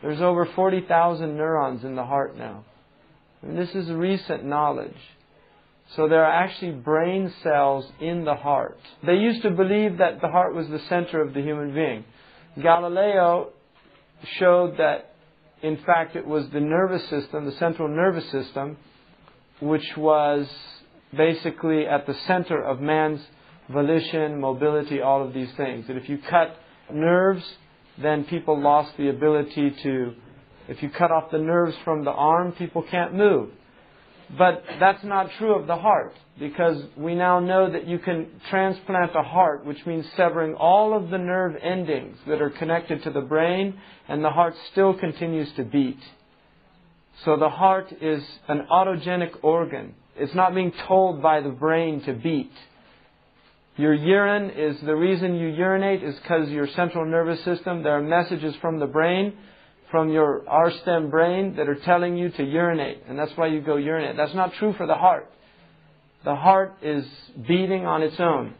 There's 0.00 0.20
over 0.20 0.46
40,000 0.54 1.36
neurons 1.36 1.82
in 1.82 1.96
the 1.96 2.04
heart 2.04 2.38
now. 2.38 2.64
And 3.42 3.58
this 3.58 3.74
is 3.74 3.90
recent 3.90 4.44
knowledge. 4.44 4.94
So 5.96 6.08
there 6.08 6.24
are 6.24 6.44
actually 6.44 6.72
brain 6.72 7.32
cells 7.42 7.90
in 8.00 8.24
the 8.24 8.34
heart. 8.34 8.78
They 9.04 9.16
used 9.16 9.42
to 9.42 9.50
believe 9.50 9.98
that 9.98 10.20
the 10.20 10.28
heart 10.28 10.54
was 10.54 10.68
the 10.68 10.80
center 10.88 11.20
of 11.20 11.34
the 11.34 11.42
human 11.42 11.74
being. 11.74 12.04
Galileo 12.62 13.50
showed 14.38 14.78
that 14.78 15.13
in 15.64 15.78
fact, 15.86 16.14
it 16.14 16.26
was 16.26 16.44
the 16.52 16.60
nervous 16.60 17.08
system, 17.08 17.46
the 17.46 17.56
central 17.58 17.88
nervous 17.88 18.30
system, 18.30 18.76
which 19.60 19.96
was 19.96 20.46
basically 21.16 21.86
at 21.86 22.06
the 22.06 22.14
center 22.26 22.62
of 22.62 22.80
man's 22.80 23.20
volition, 23.70 24.38
mobility, 24.38 25.00
all 25.00 25.26
of 25.26 25.32
these 25.32 25.48
things. 25.56 25.86
That 25.86 25.96
if 25.96 26.06
you 26.06 26.18
cut 26.28 26.54
nerves, 26.92 27.42
then 27.96 28.24
people 28.24 28.60
lost 28.60 28.92
the 28.98 29.08
ability 29.08 29.74
to, 29.84 30.12
if 30.68 30.82
you 30.82 30.90
cut 30.90 31.10
off 31.10 31.30
the 31.30 31.38
nerves 31.38 31.74
from 31.82 32.04
the 32.04 32.10
arm, 32.10 32.52
people 32.52 32.82
can't 32.82 33.14
move. 33.14 33.48
But 34.36 34.64
that's 34.80 35.04
not 35.04 35.30
true 35.38 35.54
of 35.54 35.66
the 35.66 35.76
heart, 35.76 36.14
because 36.38 36.82
we 36.96 37.14
now 37.14 37.40
know 37.40 37.70
that 37.70 37.86
you 37.86 37.98
can 37.98 38.28
transplant 38.50 39.14
a 39.14 39.22
heart, 39.22 39.64
which 39.64 39.84
means 39.86 40.04
severing 40.16 40.54
all 40.54 40.96
of 40.96 41.10
the 41.10 41.18
nerve 41.18 41.56
endings 41.62 42.16
that 42.26 42.40
are 42.42 42.50
connected 42.50 43.02
to 43.04 43.10
the 43.10 43.20
brain, 43.20 43.78
and 44.08 44.24
the 44.24 44.30
heart 44.30 44.54
still 44.72 44.94
continues 44.94 45.52
to 45.56 45.64
beat. 45.64 45.98
So 47.24 47.36
the 47.36 47.48
heart 47.48 47.92
is 48.00 48.22
an 48.48 48.66
autogenic 48.70 49.32
organ. 49.42 49.94
It's 50.16 50.34
not 50.34 50.54
being 50.54 50.72
told 50.88 51.22
by 51.22 51.40
the 51.40 51.50
brain 51.50 52.02
to 52.02 52.12
beat. 52.12 52.52
Your 53.76 53.94
urine 53.94 54.50
is 54.50 54.80
the 54.84 54.94
reason 54.94 55.34
you 55.34 55.48
urinate 55.48 56.02
is 56.02 56.14
because 56.16 56.48
your 56.48 56.68
central 56.68 57.04
nervous 57.04 57.44
system, 57.44 57.82
there 57.82 57.96
are 57.98 58.02
messages 58.02 58.54
from 58.60 58.78
the 58.78 58.86
brain 58.86 59.34
from 59.94 60.10
your 60.10 60.42
R 60.48 60.72
stem 60.82 61.08
brain 61.08 61.54
that 61.54 61.68
are 61.68 61.76
telling 61.76 62.16
you 62.16 62.28
to 62.30 62.42
urinate, 62.42 63.04
and 63.08 63.16
that's 63.16 63.30
why 63.36 63.46
you 63.46 63.60
go 63.60 63.76
urinate. 63.76 64.16
That's 64.16 64.34
not 64.34 64.52
true 64.54 64.74
for 64.76 64.88
the 64.88 64.96
heart. 64.96 65.30
The 66.24 66.34
heart 66.34 66.74
is 66.82 67.04
beating 67.46 67.86
on 67.86 68.02
its 68.02 68.18
own. 68.18 68.54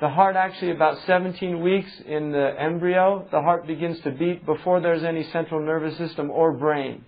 The 0.00 0.08
heart 0.08 0.34
actually 0.34 0.72
about 0.72 0.98
17 1.06 1.62
weeks 1.62 1.88
in 2.08 2.32
the 2.32 2.56
embryo, 2.58 3.24
the 3.30 3.40
heart 3.40 3.68
begins 3.68 4.00
to 4.00 4.10
beat 4.10 4.44
before 4.44 4.80
there's 4.80 5.04
any 5.04 5.22
central 5.30 5.64
nervous 5.64 5.96
system 5.96 6.28
or 6.28 6.54
brain. 6.54 7.04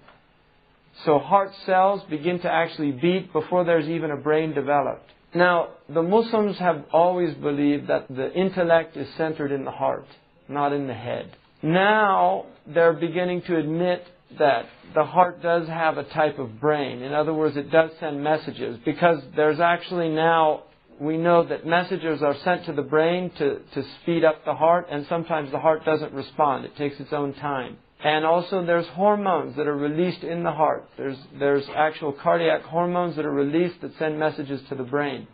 So 1.05 1.19
heart 1.19 1.51
cells 1.67 2.03
begin 2.09 2.39
to 2.43 2.49
actually 2.49 2.93
beat 2.93 3.33
before 3.33 3.65
there's 3.65 3.89
even 3.89 4.13
a 4.13 4.17
brain 4.17 4.55
developed. 4.55 5.11
Now, 5.35 5.71
the 5.89 6.05
Muslims 6.05 6.57
have 6.59 6.85
always 6.93 7.35
believed 7.35 7.89
that 7.89 8.07
the 8.09 8.33
intellect 8.33 8.97
is 8.97 9.09
centered 9.17 9.51
in 9.51 9.65
the 9.65 9.73
heart, 9.73 10.07
not 10.49 10.73
in 10.73 10.87
the 10.87 10.95
head. 10.95 11.37
Now 11.62 12.46
they're 12.68 12.94
beginning 12.94 13.42
to 13.44 13.58
admit 13.58 14.06
that 14.38 14.66
the 14.94 15.06
heart 15.06 15.42
does 15.42 15.68
have 15.68 15.98
a 15.98 16.04
type 16.04 16.40
of 16.40 16.60
brain. 16.60 17.02
In 17.02 17.14
other 17.14 17.34
words, 17.34 17.58
it 17.58 17.72
does 17.72 17.92
send 18.00 18.24
messages 18.24 18.80
because 18.86 19.22
there's 19.36 19.60
actually 19.60 20.10
now, 20.10 20.64
we 21.00 21.18
know 21.18 21.44
that 21.48 21.66
messages 21.66 22.22
are 22.22 22.36
sent 22.44 22.66
to 22.66 22.74
the 22.74 22.82
brain 22.82 23.32
to, 23.38 23.60
to 23.74 23.84
speed 24.02 24.24
up 24.24 24.44
the 24.46 24.54
heart 24.56 24.88
and 24.92 25.06
sometimes 25.08 25.52
the 25.52 25.60
heart 25.60 25.86
doesn't 25.86 26.14
respond. 26.14 26.66
It 26.66 26.76
takes 26.78 27.00
its 27.00 27.14
own 27.14 27.34
time. 27.34 27.78
And 28.04 28.26
also 28.26 28.64
there's 28.66 28.88
hormones 28.88 29.56
that 29.58 29.68
are 29.68 29.76
released 29.76 30.24
in 30.24 30.44
the 30.44 30.52
heart. 30.52 30.88
There's, 30.98 31.18
there's 31.40 31.66
actual 31.76 32.12
cardiac 32.12 32.64
hormones 32.64 33.16
that 33.16 33.26
are 33.26 33.32
released 33.32 33.82
that 33.82 33.98
send 33.98 34.20
messages 34.20 34.62
to 34.70 34.76
the 34.76 34.84
brain. 34.84 35.28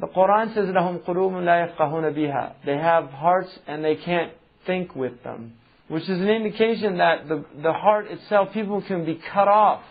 The 0.00 0.08
Quran 0.08 0.54
says, 0.54 0.66
لَهُمْ 0.66 1.04
قُلُوبٌ 1.04 1.32
لَا 1.32 1.76
يَفْقَهُونَ 1.76 2.14
بِهَا 2.16 2.54
They 2.66 2.76
have 2.76 3.10
hearts 3.10 3.50
and 3.66 3.84
they 3.84 3.96
can't 3.96 4.32
think 4.67 4.95
with 4.95 5.23
them, 5.23 5.53
which 5.87 6.03
is 6.03 6.19
an 6.19 6.29
indication 6.29 6.97
that 6.97 7.27
the, 7.27 7.43
the 7.63 7.73
heart 7.73 8.07
itself, 8.11 8.53
people 8.53 8.81
can 8.83 9.05
be 9.05 9.19
cut 9.33 9.47
off. 9.47 9.81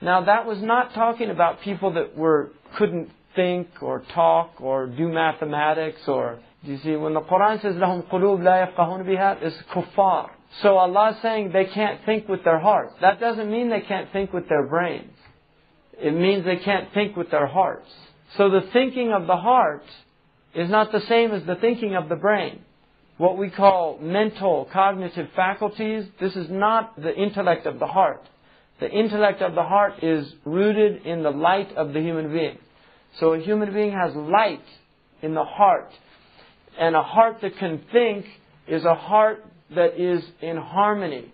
Now, 0.00 0.24
that 0.24 0.46
was 0.46 0.60
not 0.62 0.94
talking 0.94 1.30
about 1.30 1.62
people 1.62 1.94
that 1.94 2.16
were 2.16 2.50
couldn't 2.76 3.10
think 3.34 3.68
or 3.80 4.02
talk 4.14 4.60
or 4.60 4.86
do 4.86 5.08
mathematics 5.08 6.00
or 6.06 6.40
Do 6.64 6.72
you 6.72 6.78
see 6.78 6.96
when 6.96 7.14
the 7.14 7.20
Quran 7.20 7.60
says 7.62 7.74
lahum 7.76 8.08
qulub 8.08 8.42
la 8.42 8.66
yafqahuna 8.66 9.42
it's 9.42 9.56
kuffar. 9.72 10.30
So 10.62 10.76
Allah 10.78 11.14
is 11.14 11.22
saying 11.22 11.52
they 11.52 11.66
can't 11.66 12.04
think 12.04 12.28
with 12.28 12.44
their 12.44 12.58
hearts. 12.58 12.94
That 13.00 13.20
doesn't 13.20 13.50
mean 13.50 13.68
they 13.68 13.82
can't 13.82 14.10
think 14.12 14.32
with 14.32 14.48
their 14.48 14.66
brains. 14.66 15.12
It 15.98 16.12
means 16.12 16.44
they 16.44 16.56
can't 16.56 16.92
think 16.92 17.16
with 17.16 17.30
their 17.30 17.46
hearts. 17.46 17.88
So 18.36 18.50
the 18.50 18.62
thinking 18.72 19.12
of 19.12 19.26
the 19.26 19.36
heart 19.36 19.84
is 20.54 20.70
not 20.70 20.92
the 20.92 21.00
same 21.02 21.32
as 21.32 21.44
the 21.44 21.56
thinking 21.56 21.94
of 21.94 22.08
the 22.08 22.16
brain 22.16 22.60
what 23.18 23.38
we 23.38 23.50
call 23.50 23.98
mental 23.98 24.68
cognitive 24.72 25.28
faculties. 25.34 26.04
This 26.20 26.36
is 26.36 26.48
not 26.50 27.00
the 27.00 27.14
intellect 27.14 27.66
of 27.66 27.78
the 27.78 27.86
heart. 27.86 28.22
The 28.78 28.90
intellect 28.90 29.40
of 29.40 29.54
the 29.54 29.62
heart 29.62 30.02
is 30.02 30.34
rooted 30.44 31.06
in 31.06 31.22
the 31.22 31.30
light 31.30 31.74
of 31.76 31.94
the 31.94 32.00
human 32.00 32.30
being. 32.30 32.58
So 33.18 33.32
a 33.32 33.40
human 33.40 33.72
being 33.72 33.92
has 33.92 34.14
light 34.14 34.64
in 35.22 35.34
the 35.34 35.44
heart. 35.44 35.90
And 36.78 36.94
a 36.94 37.02
heart 37.02 37.38
that 37.40 37.56
can 37.56 37.82
think 37.90 38.26
is 38.68 38.84
a 38.84 38.94
heart 38.94 39.44
that 39.74 39.98
is 39.98 40.22
in 40.42 40.58
harmony 40.58 41.32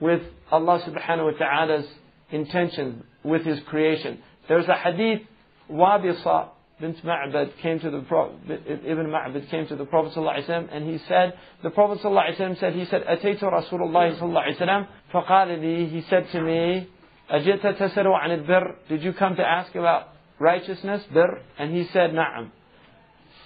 with 0.00 0.22
Allah 0.50 0.80
subhanahu 0.80 1.32
wa 1.32 1.38
ta'ala's 1.38 1.86
intention, 2.32 3.04
with 3.22 3.44
His 3.44 3.60
creation. 3.68 4.18
There's 4.48 4.66
a 4.66 4.74
hadith, 4.74 5.22
Wabisa 5.70 6.48
bint 6.83 7.03
Ma'bad 7.03 7.57
came 7.61 7.79
to 7.79 7.89
the 7.89 7.99
Prophet, 8.01 8.35
Ibn 8.47 9.05
Ma'bad 9.07 9.49
came 9.49 9.67
to 9.67 9.75
the 9.75 9.85
Prophet 9.85 10.13
ﷺ 10.13 10.69
and 10.71 10.89
he 10.89 10.97
said, 11.07 11.33
the 11.61 11.69
Prophet 11.69 12.01
ﷺ 12.03 12.59
said, 12.59 12.73
he 12.73 12.85
said, 12.85 13.03
أتيت 13.03 13.41
رسول 13.43 13.81
الله 13.81 14.19
صلى 14.19 14.21
الله 14.21 14.41
عليه 14.41 14.61
وسلم 14.61 14.87
فقال 15.13 15.59
لي, 15.59 15.91
he 15.91 16.01
said 16.09 16.27
to 16.31 16.41
me, 16.41 16.87
أجئت 17.29 17.77
تسأل 17.77 18.05
عن 18.05 18.45
البر? 18.45 18.75
Did 18.87 19.03
you 19.03 19.13
come 19.13 19.35
to 19.35 19.43
ask 19.43 19.75
about 19.75 20.09
righteousness, 20.39 21.03
bir? 21.13 21.41
And 21.57 21.75
he 21.75 21.85
said, 21.91 22.11
نعم. 22.11 22.51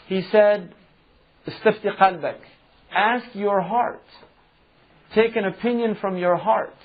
He 0.07 0.21
said, 0.31 0.73
استفتي 1.47 1.97
قلبك. 1.97 2.39
Ask 2.95 3.33
your 3.33 3.61
heart. 3.61 4.03
Take 5.15 5.35
an 5.35 5.45
opinion 5.45 5.95
from 5.99 6.17
your 6.17 6.37
heart. 6.37 6.75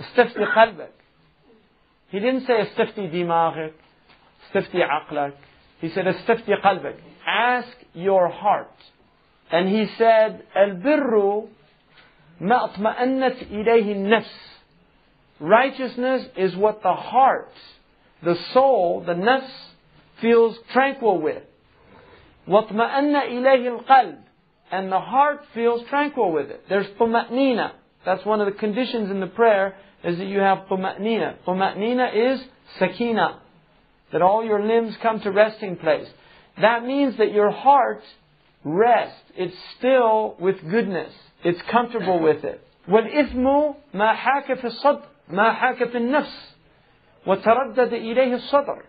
استفتي 0.00 0.54
قلبك. 0.54 0.88
He 2.08 2.18
didn't 2.18 2.46
say 2.46 2.62
استفتي 2.62 3.10
دماغك, 3.10 3.72
استفتي 4.46 4.82
عقلك. 4.82 5.34
He 5.80 5.90
said, 5.90 6.06
استفتي 6.06 6.62
قلبك. 6.62 6.96
Ask 7.26 7.76
your 7.94 8.28
heart. 8.28 8.70
And 9.50 9.68
he 9.68 9.86
said, 9.98 10.42
البر 10.56 11.48
ما 12.40 12.64
اطمأنت 12.64 13.42
إليه 13.50 13.92
النفس. 13.92 14.34
Righteousness 15.38 16.26
is 16.36 16.56
what 16.56 16.82
the 16.82 16.94
heart, 16.94 17.52
the 18.22 18.36
soul, 18.54 19.04
the 19.06 19.12
nafs 19.12 19.50
feels 20.20 20.56
tranquil 20.72 21.20
with. 21.20 21.42
واطمأن 22.48 23.14
إليه 23.14 23.80
القلب. 23.80 24.18
And 24.72 24.90
the 24.90 25.00
heart 25.00 25.44
feels 25.54 25.86
tranquil 25.88 26.32
with 26.32 26.50
it. 26.50 26.64
There's 26.68 26.86
طمأنينة. 26.98 27.72
That's 28.04 28.24
one 28.24 28.40
of 28.40 28.46
the 28.46 28.58
conditions 28.58 29.10
in 29.10 29.20
the 29.20 29.26
prayer 29.26 29.76
is 30.02 30.18
that 30.18 30.26
you 30.26 30.40
have 30.40 30.66
طمأنينة. 30.68 31.36
طمأنينة 31.46 32.34
is 32.34 32.40
sakina. 32.78 33.39
That 34.12 34.22
all 34.22 34.44
your 34.44 34.64
limbs 34.64 34.94
come 35.02 35.20
to 35.20 35.30
resting 35.30 35.76
place. 35.76 36.06
That 36.60 36.84
means 36.84 37.16
that 37.18 37.32
your 37.32 37.50
heart 37.50 38.02
rests. 38.64 39.18
It's 39.36 39.56
still 39.78 40.36
with 40.38 40.56
goodness. 40.70 41.12
It's 41.44 41.60
comfortable 41.70 42.20
with 42.20 42.44
it. 42.44 42.60
والإثم 42.88 43.74
ما 43.94 44.14
حاك 44.14 44.54
في 44.54 44.64
الصدر 44.64 45.02
ما 45.28 45.52
حاك 45.52 45.84
في 45.84 45.98
النفس 45.98 46.56
وتردد 47.26 47.92
إليه 47.92 48.34
الصدر 48.34 48.82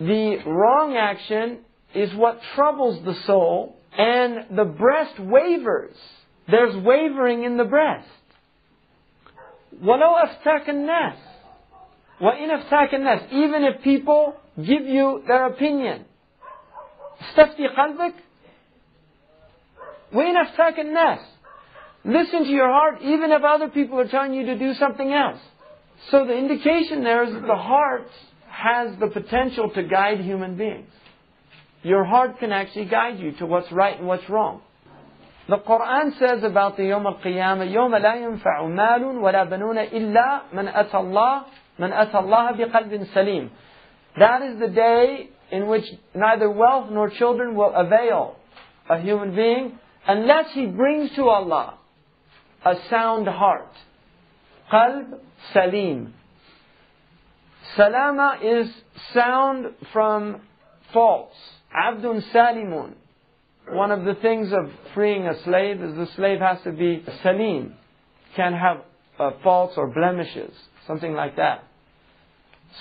The 0.00 0.38
wrong 0.46 0.96
action 0.96 1.58
is 1.94 2.14
what 2.14 2.40
troubles 2.54 3.02
the 3.04 3.14
soul 3.26 3.76
and 3.96 4.56
the 4.56 4.64
breast 4.64 5.18
wavers. 5.18 5.96
There's 6.48 6.76
wavering 6.76 7.44
in 7.44 7.56
the 7.56 7.64
breast. 7.64 8.08
ولو 9.82 10.16
أفتاك 10.24 10.70
الناس 10.70 11.18
وإن 12.20 12.50
أفتاك 12.50 12.94
الناس 12.94 13.20
Even 13.32 13.64
if 13.64 13.82
people 13.82 14.34
give 14.56 14.86
you 14.86 15.22
their 15.26 15.46
opinion 15.46 16.04
استفتي 17.20 17.68
قلبك 17.68 18.14
وإن 20.12 20.36
أفتاك 20.36 20.80
الناس 20.80 21.36
Listen 22.04 22.44
to 22.44 22.50
your 22.50 22.68
heart 22.68 23.02
even 23.02 23.32
if 23.32 23.42
other 23.42 23.68
people 23.68 23.98
are 23.98 24.08
telling 24.08 24.32
you 24.32 24.46
to 24.46 24.58
do 24.58 24.74
something 24.74 25.12
else. 25.12 25.40
So 26.10 26.24
the 26.24 26.36
indication 26.36 27.02
there 27.02 27.24
is 27.24 27.32
that 27.32 27.46
the 27.46 27.56
heart 27.56 28.08
has 28.48 28.96
the 29.00 29.08
potential 29.08 29.70
to 29.70 29.82
guide 29.82 30.20
human 30.20 30.56
beings. 30.56 30.88
Your 31.82 32.04
heart 32.04 32.38
can 32.38 32.52
actually 32.52 32.86
guide 32.86 33.18
you 33.18 33.32
to 33.38 33.46
what's 33.46 33.70
right 33.72 33.98
and 33.98 34.06
what's 34.06 34.28
wrong. 34.30 34.62
The 35.48 35.58
Quran 35.58 36.18
says 36.18 36.42
about 36.42 36.76
the 36.76 36.84
Yawm 36.84 37.06
al-Qiyamah, 37.06 37.72
يوم 37.72 37.94
لا 37.96 38.14
ينفع 38.14 38.62
مال 38.66 39.04
ولا 39.04 39.44
بنون 39.44 39.78
إلا 39.78 40.40
من 40.52 40.68
أتى 40.68 40.96
الله 40.96 41.42
Man 41.77 41.91
atallaha 41.91 42.57
biqalbin 42.57 43.13
salim. 43.13 43.51
That 44.17 44.41
is 44.41 44.59
the 44.59 44.67
day 44.67 45.29
in 45.51 45.67
which 45.67 45.85
neither 46.13 46.49
wealth 46.49 46.89
nor 46.91 47.09
children 47.09 47.55
will 47.55 47.73
avail 47.73 48.35
a 48.89 48.99
human 48.99 49.35
being 49.35 49.79
unless 50.07 50.53
he 50.53 50.65
brings 50.65 51.11
to 51.15 51.29
Allah 51.29 51.77
a 52.65 52.75
sound 52.89 53.27
heart. 53.27 53.73
قلب 54.71 55.19
salim. 55.53 56.13
Salama 57.75 58.37
is 58.43 58.69
sound 59.13 59.67
from 59.93 60.41
faults. 60.93 61.35
Abdun 61.75 62.21
salimun. 62.33 62.93
One 63.69 63.91
of 63.91 64.03
the 64.03 64.15
things 64.15 64.51
of 64.51 64.69
freeing 64.93 65.27
a 65.27 65.41
slave 65.43 65.81
is 65.81 65.95
the 65.95 66.07
slave 66.15 66.39
has 66.39 66.61
to 66.63 66.71
be 66.71 67.03
salim, 67.23 67.75
can't 68.35 68.55
have 68.55 68.81
uh, 69.19 69.31
faults 69.43 69.75
or 69.77 69.87
blemishes 69.87 70.53
Something 70.86 71.14
like 71.14 71.36
that. 71.36 71.64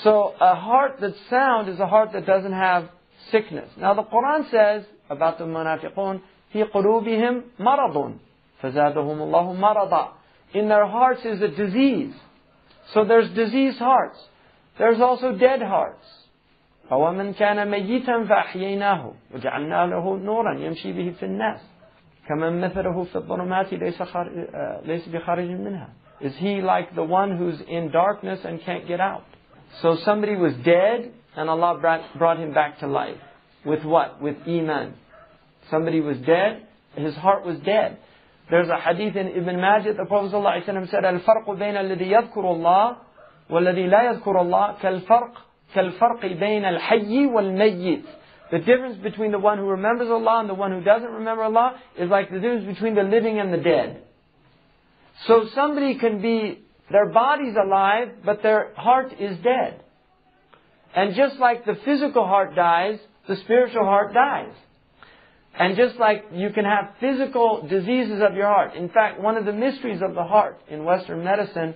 So 0.04 0.34
a 0.39 0.56
heart 0.56 0.97
that's 0.99 1.19
sound 1.30 1.69
is 1.69 1.80
a 1.80 1.88
heart 1.88 2.12
that 2.13 2.25
doesn't 2.25 2.54
have 2.54 2.89
sickness. 3.32 3.69
Now 3.78 3.93
the 3.93 4.04
Quran 4.04 4.49
says 4.51 4.86
about 5.10 5.38
the 5.38 5.45
munafiqun, 5.45 6.21
في 6.54 6.63
قلوبهم 6.63 7.43
مرض 7.60 8.17
فزادهم 8.62 9.21
الله 9.21 9.54
مرضا. 9.60 10.08
In 10.54 10.69
their 10.69 10.86
hearts 10.86 11.25
is 11.25 11.41
a 11.41 11.47
disease. 11.49 12.13
So 12.93 13.04
there's 13.04 13.30
diseased 13.32 13.80
hearts. 13.80 14.19
There's 14.78 15.01
also 15.01 15.32
dead 15.36 15.62
hearts. 15.62 16.06
فَوَمَنْ 16.89 17.36
كَانَ 17.36 17.67
مَيِّتًا 17.67 18.28
فَأَحْيَيْنَاهُ 18.28 19.13
وَجَعَلْنَا 19.34 19.88
لَهُ 19.89 20.17
نُورًا 20.17 20.54
يَمْشِي 20.60 20.93
بِهِ 20.93 21.15
فِي 21.19 21.25
النَّاسِ 21.25 21.62
كَمَنْ 22.28 22.62
مَثَلَهُ 22.62 23.04
فِي 23.04 23.15
الظُّلُمَاتِ 23.15 23.73
لَيْسَ 24.86 25.10
بِخَارِجٍ 25.10 25.49
مِنْهَا 25.49 25.89
Is 26.21 26.34
he 26.38 26.62
like 26.62 26.95
the 26.95 27.04
one 27.04 27.38
who's 27.38 27.60
in 27.67 27.91
darkness 27.91 28.39
and 28.43 28.62
can't 28.63 28.88
get 28.88 28.99
out? 28.99 29.25
So 29.82 29.97
somebody 30.06 30.36
was 30.36 30.54
dead 30.63 31.12
and 31.36 31.49
Allah 31.49 31.78
brought, 31.80 32.17
brought 32.17 32.39
him 32.39 32.54
back 32.54 32.80
to 32.80 32.88
life. 32.88 33.17
With 33.65 33.84
what? 33.84 34.21
With 34.21 34.38
Iman. 34.47 34.93
Somebody 35.69 35.99
was 35.99 36.17
dead, 36.19 36.67
his 36.95 37.15
heart 37.15 37.45
was 37.45 37.58
dead. 37.65 37.97
There's 38.49 38.69
a 38.69 38.80
hadith 38.80 39.15
in 39.15 39.28
Ibn 39.28 39.60
Majah, 39.60 39.93
the 39.95 40.06
Prophet 40.06 40.32
ﷺ 40.32 40.91
said, 40.91 41.04
الفرق 41.04 41.49
بين 41.49 41.75
الذي 41.75 42.12
يذكر 42.12 42.38
الله 42.38 42.97
والذي 43.49 43.88
لا 43.88 44.13
يذكر 44.13 44.41
الله 44.41 44.75
كالفرق 44.82 45.32
كالفرق 45.73 46.25
بين 46.25 46.65
الحي 46.65 47.25
والميت. 47.25 48.06
The 48.51 48.60
difference 48.60 48.97
between 49.01 49.32
the 49.32 49.39
one 49.39 49.58
who 49.58 49.65
remembers 49.65 50.08
Allah 50.10 50.39
and 50.41 50.49
the 50.49 50.54
one 50.54 50.71
who 50.71 50.82
doesn't 50.82 51.12
remember 51.12 51.43
Allah 51.43 51.80
is 51.97 52.10
like 52.10 52.30
the 52.30 52.39
difference 52.39 52.65
between 52.65 52.93
the 52.93 53.04
living 53.04 53.39
and 53.39 53.51
the 53.51 53.58
dead. 53.58 54.04
So 55.26 55.46
somebody 55.54 55.98
can 55.98 56.22
be, 56.22 56.61
their 56.90 57.06
body's 57.06 57.54
alive, 57.56 58.09
but 58.24 58.42
their 58.42 58.72
heart 58.74 59.12
is 59.18 59.37
dead. 59.38 59.83
And 60.94 61.14
just 61.14 61.37
like 61.38 61.64
the 61.64 61.76
physical 61.85 62.26
heart 62.26 62.54
dies, 62.54 62.98
the 63.28 63.37
spiritual 63.37 63.85
heart 63.85 64.12
dies. 64.12 64.52
And 65.59 65.76
just 65.76 65.96
like 65.96 66.26
you 66.33 66.50
can 66.50 66.64
have 66.64 66.94
physical 67.00 67.66
diseases 67.68 68.20
of 68.22 68.35
your 68.35 68.46
heart. 68.46 68.74
In 68.74 68.88
fact, 68.88 69.20
one 69.20 69.37
of 69.37 69.44
the 69.44 69.52
mysteries 69.52 70.00
of 70.02 70.14
the 70.14 70.24
heart 70.24 70.59
in 70.68 70.85
Western 70.85 71.22
medicine 71.22 71.74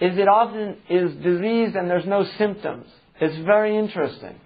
is 0.00 0.16
it 0.16 0.28
often 0.28 0.76
is 0.88 1.12
diseased 1.16 1.76
and 1.76 1.90
there's 1.90 2.06
no 2.06 2.24
symptoms. 2.38 2.86
It's 3.20 3.44
very 3.44 3.76
interesting. 3.76 4.40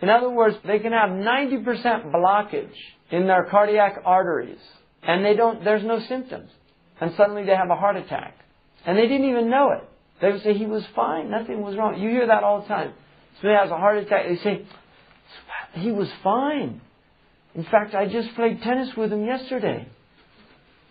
In 0.00 0.08
other 0.08 0.30
words, 0.30 0.56
they 0.64 0.78
can 0.78 0.92
have 0.92 1.10
90% 1.10 2.12
blockage 2.12 2.74
in 3.10 3.26
their 3.26 3.44
cardiac 3.50 4.00
arteries 4.04 4.60
and 5.02 5.24
they 5.24 5.34
don't, 5.34 5.64
there's 5.64 5.84
no 5.84 6.00
symptoms. 6.08 6.50
And 7.02 7.12
suddenly 7.16 7.44
they 7.44 7.56
have 7.56 7.68
a 7.68 7.74
heart 7.74 7.96
attack. 7.96 8.36
And 8.86 8.96
they 8.96 9.08
didn't 9.08 9.28
even 9.28 9.50
know 9.50 9.72
it. 9.72 9.82
They 10.20 10.30
would 10.30 10.42
say, 10.44 10.54
he 10.54 10.66
was 10.66 10.84
fine, 10.94 11.32
nothing 11.32 11.60
was 11.60 11.76
wrong. 11.76 12.00
You 12.00 12.08
hear 12.10 12.28
that 12.28 12.44
all 12.44 12.62
the 12.62 12.68
time. 12.68 12.92
Somebody 13.40 13.58
has 13.60 13.72
a 13.72 13.76
heart 13.76 13.98
attack, 13.98 14.26
they 14.28 14.36
say, 14.36 14.64
he 15.72 15.90
was 15.90 16.08
fine. 16.22 16.80
In 17.56 17.64
fact, 17.64 17.96
I 17.96 18.06
just 18.06 18.32
played 18.36 18.62
tennis 18.62 18.90
with 18.96 19.12
him 19.12 19.26
yesterday. 19.26 19.88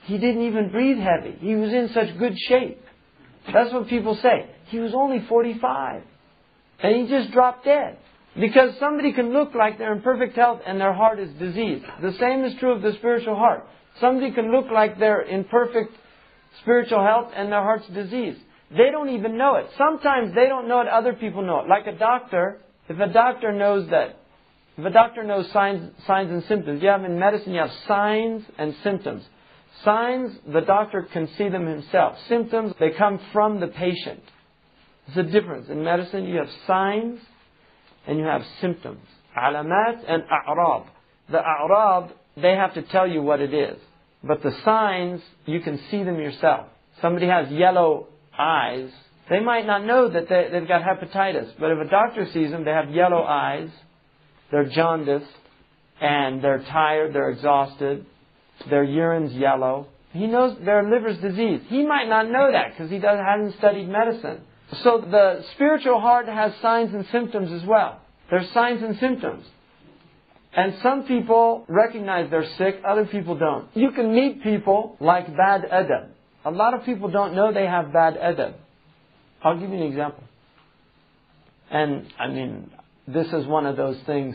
He 0.04 0.18
didn't 0.18 0.42
even 0.48 0.70
breathe 0.70 0.98
heavy. 0.98 1.38
He 1.40 1.56
was 1.56 1.72
in 1.72 1.92
such 1.94 2.20
good 2.20 2.38
shape. 2.38 2.84
That's 3.54 3.72
what 3.72 3.88
people 3.88 4.16
say. 4.16 4.50
He 4.66 4.80
was 4.80 4.94
only 4.94 5.26
45. 5.30 6.04
And 6.84 6.96
he 6.98 7.08
just 7.08 7.32
dropped 7.32 7.64
dead. 7.64 7.98
Because 8.38 8.78
somebody 8.82 9.14
can 9.14 9.32
look 9.32 9.56
like 9.56 9.78
they're 9.78 9.94
in 9.94 10.02
perfect 10.02 10.36
health 10.36 10.60
and 10.68 10.82
their 10.82 10.94
heart 10.94 11.20
is 11.20 11.32
diseased. 11.40 11.86
The 12.02 12.14
same 12.20 12.44
is 12.44 12.54
true 12.60 12.74
of 12.74 12.82
the 12.82 12.92
spiritual 12.98 13.36
heart. 13.36 13.66
Somebody 14.02 14.32
can 14.32 14.52
look 14.52 14.70
like 14.72 15.00
they're 15.00 15.22
in 15.22 15.46
perfect 15.46 15.96
spiritual 16.62 17.04
health 17.04 17.32
and 17.36 17.52
their 17.52 17.62
heart's 17.62 17.88
disease. 17.88 18.36
They 18.70 18.90
don't 18.92 19.10
even 19.10 19.38
know 19.38 19.56
it. 19.56 19.68
Sometimes 19.78 20.34
they 20.36 20.48
don't 20.48 20.68
know 20.68 20.82
it, 20.82 20.88
other 20.88 21.14
people 21.14 21.42
know 21.42 21.60
it. 21.62 21.68
Like 21.68 21.88
a 21.88 21.98
doctor, 21.98 22.60
if 22.90 23.00
a 23.00 23.08
doctor 23.12 23.52
knows 23.52 23.90
that 23.90 24.18
If 24.78 24.86
a 24.86 24.90
doctor 24.90 25.24
knows 25.24 25.52
signs, 25.52 25.92
signs 26.08 26.32
and 26.32 26.44
symptoms, 26.46 26.82
you 26.82 26.90
have 26.90 27.04
in 27.04 27.20
medicine, 27.20 27.54
you 27.54 27.60
have 27.60 27.72
signs 27.88 28.44
and 28.58 28.74
symptoms. 28.84 29.24
Signs, 29.84 30.36
the 30.52 30.62
doctor 30.62 31.08
can 31.12 31.28
see 31.38 31.50
them 31.50 31.66
himself. 31.68 32.16
Symptoms, 32.30 32.74
they 32.80 32.92
come 32.92 33.20
from 33.34 33.60
the 33.60 33.68
patient. 33.68 34.22
There's 35.08 35.28
a 35.28 35.32
difference. 35.32 35.70
In 35.70 35.84
medicine, 35.84 36.26
you 36.26 36.38
have 36.38 36.50
signs 36.68 37.20
and 38.08 38.18
you 38.18 38.26
have 38.26 38.44
symptoms. 38.62 39.06
Alamat 39.38 40.04
and 40.08 40.24
a'rad. 40.24 40.84
The 41.30 41.40
a'rad, 41.40 42.14
they 42.38 42.56
have 42.56 42.74
to 42.76 42.82
tell 42.82 43.08
you 43.08 43.22
what 43.22 43.42
it 43.42 43.54
is. 43.54 43.78
But 44.24 44.44
the 44.44 44.56
signs, 44.64 45.22
you 45.46 45.62
can 45.62 45.80
see 45.90 46.04
them 46.04 46.20
yourself. 46.20 46.68
Somebody 47.02 47.28
has 47.28 47.52
yellow 47.52 48.08
eyes, 48.38 48.90
they 49.32 49.40
might 49.40 49.66
not 49.66 49.86
know 49.86 50.10
that 50.10 50.28
they, 50.28 50.50
they've 50.52 50.68
got 50.68 50.82
hepatitis. 50.82 51.54
But 51.58 51.72
if 51.72 51.88
a 51.88 51.90
doctor 51.90 52.28
sees 52.34 52.52
them, 52.52 52.66
they 52.66 52.72
have 52.72 52.90
yellow 52.92 53.24
eyes, 53.24 53.70
they're 54.52 54.68
jaundiced, 54.68 55.26
and 56.02 56.44
they're 56.44 56.64
tired, 56.64 57.14
they're 57.14 57.30
exhausted, 57.30 58.06
their 58.70 58.84
urine's 58.84 59.34
yellow. 59.34 59.88
He 60.12 60.28
knows 60.28 60.58
their 60.66 60.84
liver's 60.84 61.18
diseased. 61.20 61.64
He 61.68 61.86
might 61.86 62.10
not 62.10 62.30
know 62.30 62.52
that 62.52 62.72
because 62.72 62.92
he 62.92 63.00
doesn't, 63.00 63.24
hasn't 63.24 63.58
studied 63.58 63.88
medicine. 63.88 64.42
So 64.84 65.00
the 65.10 65.46
spiritual 65.54 66.02
heart 66.02 66.28
has 66.28 66.54
signs 66.62 66.94
and 66.94 67.06
symptoms 67.12 67.52
as 67.52 67.66
well. 67.66 68.02
There's 68.30 68.50
signs 68.52 68.84
and 68.84 68.98
symptoms. 69.00 69.46
And 70.57 70.75
some 70.83 71.05
people 71.05 71.67
recognize 71.69 72.31
they're 72.31 72.49
sick, 72.57 72.81
other 72.87 73.05
people 73.05 73.37
don't. 73.37 73.69
You 73.75 73.91
can 73.91 74.15
meet 74.15 74.43
people 74.43 74.97
like 75.01 75.27
bad 75.37 75.63
adab. 75.71 76.09
A 76.47 76.51
lot 76.51 76.73
of 76.73 76.85
people 76.85 77.11
don't 77.11 77.35
know 77.35 77.53
they 77.53 77.67
have 77.67 77.93
bad 77.93 78.15
adab. 78.15 78.55
I'll 79.43 79.61
give 79.61 79.69
you 79.69 79.77
an 79.77 79.83
example. 79.83 80.25
And 81.71 82.07
I 82.19 82.29
mean, 82.29 82.71
this 83.07 83.27
is 83.27 83.47
one 83.47 83.67
of 83.67 83.77
those 83.77 83.99
things, 84.07 84.35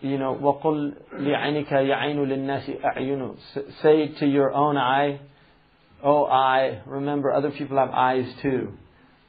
you 0.00 0.18
know, 0.18 0.34
وَقُلْ 0.34 0.94
لِعَيْنِكَ 1.14 1.72
يَعَيْنُ 1.72 2.16
لِلنَّاسِ 2.16 2.82
أَعْيُنُ 2.82 3.36
Say 3.82 4.08
to 4.20 4.26
your 4.26 4.52
own 4.52 4.76
eye, 4.76 5.20
oh 6.02 6.26
eye, 6.26 6.82
remember 6.86 7.32
other 7.32 7.50
people 7.50 7.78
have 7.78 7.90
eyes 7.90 8.26
too. 8.42 8.72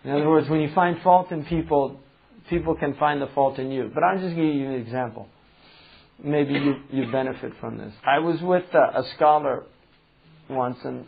In 0.04 0.12
other 0.12 0.30
words, 0.30 0.50
when 0.50 0.62
you 0.62 0.74
find 0.74 1.02
fault 1.02 1.32
in 1.32 1.46
people, 1.46 2.00
people 2.50 2.76
can 2.76 2.96
find 2.96 3.22
the 3.22 3.28
fault 3.28 3.58
in 3.58 3.72
you. 3.72 3.92
But 3.94 4.04
I'm 4.04 4.20
just 4.20 4.36
giving 4.36 4.58
you 4.58 4.68
an 4.68 4.74
example. 4.74 5.28
Maybe 6.23 6.55
you, 6.55 6.77
you 6.91 7.11
benefit 7.11 7.53
from 7.61 7.79
this. 7.79 7.93
I 8.07 8.21
was 8.21 8.41
with 8.41 8.65
a, 8.73 9.01
a 9.01 9.05
scholar 9.17 9.65
once, 10.49 10.79
and 10.85 11.07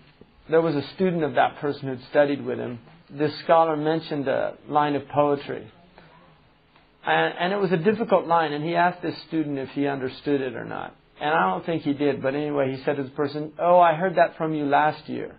there 0.50 0.60
was 0.60 0.74
a 0.74 0.86
student 0.94 1.24
of 1.24 1.34
that 1.34 1.58
person 1.58 1.88
who'd 1.88 2.02
studied 2.10 2.44
with 2.44 2.58
him. 2.58 2.78
This 3.10 3.32
scholar 3.44 3.76
mentioned 3.76 4.28
a 4.28 4.54
line 4.68 4.94
of 4.94 5.08
poetry. 5.08 5.70
And, 7.06 7.34
and 7.38 7.52
it 7.52 7.56
was 7.56 7.70
a 7.72 7.76
difficult 7.76 8.26
line, 8.26 8.52
and 8.52 8.64
he 8.64 8.74
asked 8.74 9.00
this 9.02 9.16
student 9.28 9.58
if 9.58 9.68
he 9.70 9.86
understood 9.86 10.40
it 10.40 10.54
or 10.56 10.64
not. 10.64 10.94
And 11.20 11.30
I 11.30 11.50
don't 11.50 11.64
think 11.64 11.82
he 11.82 11.94
did, 11.94 12.20
but 12.20 12.34
anyway, 12.34 12.76
he 12.76 12.82
said 12.84 12.96
to 12.96 13.04
the 13.04 13.10
person, 13.10 13.52
Oh, 13.58 13.78
I 13.78 13.94
heard 13.94 14.16
that 14.16 14.36
from 14.36 14.54
you 14.54 14.66
last 14.66 15.08
year. 15.08 15.36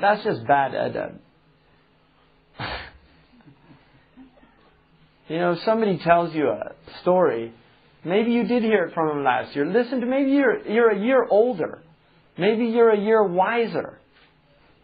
That's 0.00 0.22
just 0.24 0.46
bad 0.46 0.72
adab. 0.72 1.18
you 5.27 5.37
know, 5.37 5.53
if 5.53 5.59
somebody 5.63 5.97
tells 5.97 6.33
you 6.33 6.49
a 6.49 6.73
story, 7.01 7.53
maybe 8.03 8.31
you 8.31 8.45
did 8.45 8.63
hear 8.63 8.85
it 8.85 8.93
from 8.93 9.17
him 9.17 9.23
last 9.23 9.55
year. 9.55 9.65
Listen 9.65 10.01
to 10.01 10.05
maybe 10.05 10.31
you're 10.31 10.67
you're 10.67 10.91
a 10.91 10.99
year 10.99 11.25
older. 11.29 11.81
Maybe 12.37 12.65
you're 12.65 12.89
a 12.89 12.99
year 12.99 13.23
wiser. 13.23 13.99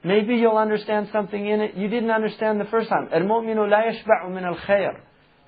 Maybe 0.04 0.36
you'll 0.36 0.58
understand 0.58 1.10
something 1.12 1.48
in 1.48 1.60
it 1.60 1.76
you 1.76 1.88
didn't 1.90 2.12
understand 2.12 2.62
the 2.62 2.66
first 2.66 2.88
time. 2.88 3.08
الْمُؤْمِنُ 3.08 3.56
لَا 3.56 3.92
يَشْبَعُ 3.92 4.30
مِنَ 4.30 4.56
الْخَيْرِ 4.56 5.00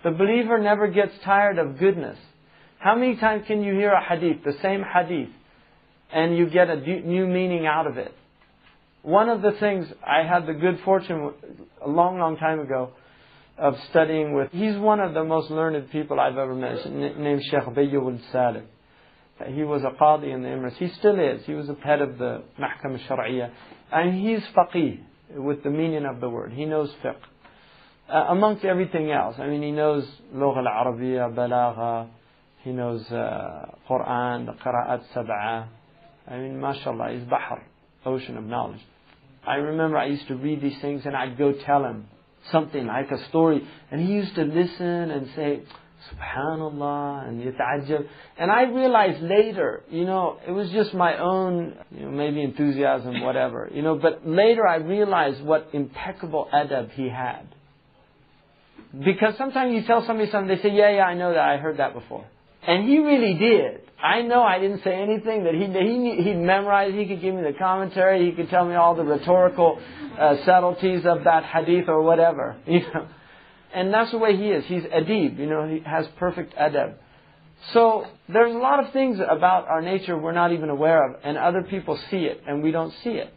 The 0.04 0.12
believer 0.12 0.58
never 0.58 0.88
gets 0.88 1.13
tired 1.24 1.60
of 1.60 1.80
goodness. 1.80 2.18
How 2.80 2.96
many 2.96 3.15
times 3.18 3.46
can 3.48 3.63
you 3.63 3.74
hear 3.74 3.92
a 3.92 4.04
hadith, 4.04 4.44
the 4.44 4.58
same 4.62 4.84
hadith, 4.84 5.30
and 6.12 6.38
you 6.38 6.50
get 6.50 6.70
a 6.70 6.78
new 6.78 7.28
meaning 7.28 7.68
out 7.68 7.88
of 7.88 7.98
it? 7.98 8.13
One 9.02 9.30
of 9.30 9.42
the 9.42 9.52
things 9.60 9.86
I 10.06 10.28
had 10.28 10.46
the 10.46 10.54
good 10.54 10.80
fortune 10.84 11.32
a 11.82 11.88
long, 11.88 12.20
long 12.20 12.38
time 12.38 12.60
ago 12.60 12.92
of 13.57 13.77
studying 13.90 14.35
with, 14.35 14.51
he's 14.53 14.77
one 14.77 15.01
of 15.01 15.14
the 15.14 15.25
most 15.25 15.51
learned 15.51 15.90
people 15.90 16.19
I've 16.19 16.37
ever 16.37 16.55
met, 16.55 16.90
named 16.90 17.43
Sheikh 17.51 17.61
Bayyul 17.61 18.21
Salim. 18.33 18.67
He 19.49 19.64
was 19.64 19.83
a 19.83 19.90
qadi 19.90 20.33
in 20.33 20.43
the 20.43 20.49
Emirates. 20.49 20.77
He 20.77 20.88
still 20.99 21.19
is. 21.19 21.45
He 21.45 21.55
was 21.55 21.67
the 21.67 21.75
head 21.75 22.01
of 22.01 22.19
the 22.19 22.43
Mahkam 22.59 22.99
al-Shar'iyah. 23.01 23.51
And 23.93 24.21
he's 24.21 24.40
faqih, 24.57 25.01
with 25.35 25.62
the 25.62 25.71
meaning 25.71 26.07
of 26.07 26.21
the 26.21 26.29
word. 26.29 26.53
He 26.53 26.64
knows 26.64 26.90
fiqh. 27.03 27.17
Uh, 28.09 28.27
amongst 28.29 28.64
everything 28.64 29.11
else. 29.11 29.37
I 29.38 29.47
mean, 29.47 29.62
he 29.62 29.71
knows 29.71 30.07
Lugha 30.35 30.59
al-Arabiya, 30.59 31.35
Balagha, 31.35 32.09
he 32.62 32.71
knows 32.71 33.05
uh, 33.11 33.67
Quran, 33.88 34.47
the 34.47 34.53
Qira'at 34.53 35.03
Sab'ah. 35.14 35.67
I 36.27 36.37
mean, 36.38 36.61
mashallah, 36.61 37.12
he's 37.12 37.29
Bahr, 37.29 37.62
ocean 38.07 38.38
of 38.38 38.45
knowledge. 38.45 38.81
I 39.47 39.57
remember 39.57 39.99
I 39.99 40.07
used 40.07 40.27
to 40.29 40.37
read 40.37 40.62
these 40.62 40.81
things 40.81 41.03
and 41.05 41.14
I'd 41.14 41.37
go 41.37 41.53
tell 41.53 41.85
him 41.85 42.07
something 42.53 42.87
like 42.87 43.11
a 43.11 43.29
story, 43.29 43.67
and 43.91 44.01
he 44.01 44.13
used 44.13 44.35
to 44.35 44.43
listen 44.43 45.11
and 45.11 45.29
say, 45.35 45.63
Subhanallah, 46.13 47.29
and 47.29 47.43
yata'ajjab. 47.43 48.07
And 48.39 48.51
I 48.51 48.63
realized 48.65 49.23
later, 49.23 49.83
you 49.91 50.05
know, 50.05 50.39
it 50.47 50.51
was 50.51 50.69
just 50.71 50.93
my 50.93 51.19
own, 51.19 51.77
you 51.91 52.05
know, 52.05 52.11
maybe 52.11 52.43
enthusiasm, 52.43 53.23
whatever, 53.23 53.71
you 53.73 53.83
know, 53.83 53.97
but 53.97 54.27
later 54.27 54.67
I 54.67 54.77
realized 54.77 55.43
what 55.43 55.71
impeccable 55.73 56.49
adab 56.53 56.91
he 56.93 57.09
had. 57.09 57.47
Because 58.93 59.35
sometimes 59.39 59.75
you 59.75 59.85
tell 59.87 60.07
somebody 60.07 60.31
something, 60.31 60.55
they 60.55 60.63
say, 60.63 60.75
yeah, 60.75 60.91
yeah, 60.97 61.05
I 61.05 61.15
know 61.15 61.33
that, 61.33 61.41
I 61.41 61.57
heard 61.57 61.79
that 61.79 61.95
before. 61.95 62.27
And 62.67 62.89
he 62.89 62.99
really 62.99 63.35
did. 63.35 63.81
I 64.05 64.21
know 64.21 64.43
I 64.43 64.59
didn't 64.59 64.85
say 64.85 64.93
anything 64.93 65.45
that 65.45 65.55
he 65.55 65.64
he 65.64 66.23
he 66.23 66.35
memorized. 66.35 66.95
He 66.95 67.07
could 67.07 67.23
give 67.23 67.35
me 67.35 67.40
the 67.40 67.57
commentary. 67.59 68.29
He 68.29 68.37
could 68.37 68.51
tell 68.51 68.67
me 68.67 68.75
all 68.75 68.95
the 68.95 69.03
rhetorical 69.03 69.81
uh, 70.21 70.45
subtleties 70.45 71.07
of 71.07 71.25
that 71.25 71.45
hadith 71.45 71.88
or 71.88 72.03
whatever. 72.03 72.57
You 72.67 72.81
know, 72.81 73.09
and 73.73 73.93
that's 73.93 74.11
the 74.12 74.19
way 74.19 74.37
he 74.37 74.51
is. 74.51 74.64
He's 74.67 74.83
adib. 74.83 75.38
You 75.38 75.47
know, 75.47 75.67
he 75.67 75.81
has 75.85 76.07
perfect 76.19 76.55
adab. 76.55 76.97
So 77.73 78.05
there's 78.29 78.55
a 78.55 78.59
lot 78.59 78.85
of 78.85 78.93
things 78.93 79.19
about 79.19 79.69
our 79.69 79.81
nature 79.81 80.19
we're 80.19 80.33
not 80.33 80.53
even 80.53 80.69
aware 80.69 81.09
of, 81.09 81.21
and 81.25 81.38
other 81.38 81.62
people 81.62 81.99
see 82.11 82.25
it, 82.25 82.43
and 82.47 82.62
we 82.62 82.73
don't 82.73 82.93
see 83.03 83.11
it. 83.11 83.33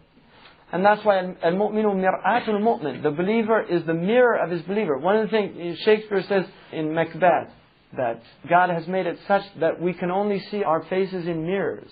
And 0.71 0.83
that's 0.83 1.03
why 1.05 1.19
al-mu'minu 1.19 1.95
mir'atul 1.95 2.59
mu'min. 2.59 3.01
The 3.03 3.11
believer 3.11 3.61
is 3.63 3.85
the 3.85 3.93
mirror 3.93 4.35
of 4.35 4.51
his 4.51 4.61
believer. 4.63 4.97
One 4.97 5.15
of 5.15 5.29
the 5.29 5.31
things 5.31 5.79
Shakespeare 5.79 6.23
says 6.27 6.45
in 6.73 6.93
Macbeth 6.93 7.53
that 7.97 8.21
God 8.49 8.69
has 8.69 8.87
made 8.87 9.05
it 9.05 9.19
such 9.27 9.43
that 9.59 9.81
we 9.81 9.93
can 9.93 10.11
only 10.11 10.39
see 10.51 10.63
our 10.63 10.83
faces 10.85 11.27
in 11.27 11.43
mirrors. 11.43 11.89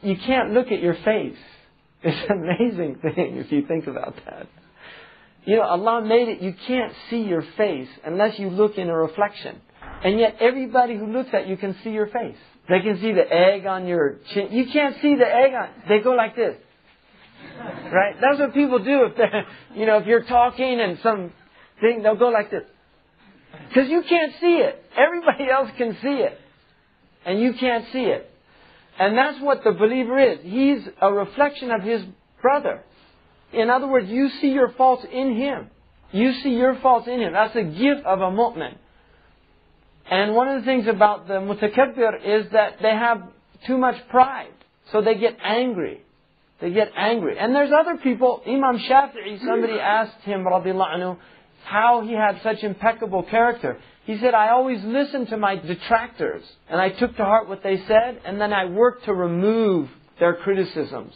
You 0.00 0.16
can't 0.16 0.52
look 0.52 0.72
at 0.72 0.80
your 0.80 0.94
face. 0.94 1.36
It's 2.04 2.28
an 2.28 2.42
amazing 2.42 2.96
thing 2.96 3.36
if 3.36 3.52
you 3.52 3.64
think 3.64 3.86
about 3.86 4.16
that. 4.26 4.48
You 5.44 5.54
know, 5.56 5.62
Allah 5.62 6.04
made 6.04 6.28
it, 6.28 6.40
you 6.40 6.52
can't 6.66 6.92
see 7.08 7.22
your 7.22 7.44
face 7.56 7.88
unless 8.04 8.40
you 8.40 8.50
look 8.50 8.76
in 8.76 8.88
a 8.88 8.96
reflection. 8.96 9.60
And 10.02 10.18
yet 10.18 10.38
everybody 10.40 10.96
who 10.96 11.06
looks 11.06 11.30
at 11.32 11.46
you 11.46 11.56
can 11.56 11.76
see 11.84 11.90
your 11.90 12.08
face. 12.08 12.36
They 12.68 12.80
can 12.80 13.00
see 13.00 13.12
the 13.12 13.32
egg 13.32 13.66
on 13.66 13.86
your 13.86 14.18
chin. 14.34 14.48
You 14.50 14.66
can't 14.72 14.96
see 15.00 15.14
the 15.14 15.26
egg 15.26 15.52
on, 15.54 15.68
they 15.88 16.00
go 16.00 16.10
like 16.10 16.34
this. 16.34 16.56
Right? 17.58 18.16
That's 18.20 18.40
what 18.40 18.54
people 18.54 18.78
do 18.82 19.04
if 19.04 19.16
they're, 19.16 19.46
you 19.76 19.86
know, 19.86 19.98
if 19.98 20.06
you're 20.06 20.24
talking 20.24 20.80
and 20.80 20.98
some 21.02 21.32
thing, 21.80 22.02
they'll 22.02 22.16
go 22.16 22.28
like 22.28 22.50
this. 22.50 22.64
Because 23.68 23.88
you 23.88 24.02
can't 24.02 24.32
see 24.40 24.56
it. 24.56 24.84
Everybody 24.96 25.50
else 25.50 25.70
can 25.76 25.96
see 26.02 26.08
it. 26.08 26.38
And 27.24 27.40
you 27.40 27.54
can't 27.54 27.84
see 27.92 28.04
it. 28.04 28.28
And 28.98 29.16
that's 29.16 29.40
what 29.40 29.64
the 29.64 29.72
believer 29.72 30.18
is. 30.18 30.38
He's 30.42 30.80
a 31.00 31.12
reflection 31.12 31.70
of 31.70 31.82
his 31.82 32.02
brother. 32.40 32.82
In 33.52 33.70
other 33.70 33.86
words, 33.86 34.08
you 34.08 34.28
see 34.40 34.48
your 34.48 34.72
faults 34.72 35.04
in 35.10 35.36
him. 35.36 35.70
You 36.10 36.32
see 36.42 36.50
your 36.50 36.78
faults 36.80 37.08
in 37.08 37.20
him. 37.20 37.32
That's 37.32 37.54
the 37.54 37.62
gift 37.62 38.04
of 38.04 38.20
a 38.20 38.30
mu'min. 38.30 38.76
And 40.10 40.34
one 40.34 40.48
of 40.48 40.60
the 40.60 40.66
things 40.66 40.86
about 40.86 41.26
the 41.26 41.34
mutakabbir 41.34 42.44
is 42.44 42.52
that 42.52 42.78
they 42.82 42.90
have 42.90 43.22
too 43.66 43.78
much 43.78 43.96
pride. 44.08 44.52
So 44.90 45.00
they 45.00 45.14
get 45.14 45.38
angry. 45.42 46.02
They 46.60 46.70
get 46.70 46.92
angry. 46.96 47.38
And 47.38 47.54
there's 47.54 47.72
other 47.72 47.96
people, 47.98 48.42
Imam 48.46 48.78
Shafi'i, 48.78 49.38
somebody 49.44 49.78
asked 49.78 50.20
him, 50.22 50.44
radiallahu 50.44 50.94
anhu, 50.96 51.18
how 51.64 52.02
he 52.06 52.12
had 52.12 52.40
such 52.42 52.62
impeccable 52.62 53.22
character. 53.22 53.78
He 54.04 54.18
said, 54.18 54.34
I 54.34 54.50
always 54.50 54.82
listened 54.82 55.28
to 55.28 55.36
my 55.36 55.56
detractors, 55.56 56.42
and 56.68 56.80
I 56.80 56.88
took 56.88 57.16
to 57.16 57.24
heart 57.24 57.48
what 57.48 57.62
they 57.62 57.76
said, 57.86 58.20
and 58.24 58.40
then 58.40 58.52
I 58.52 58.64
worked 58.64 59.04
to 59.04 59.14
remove 59.14 59.88
their 60.18 60.34
criticisms. 60.34 61.14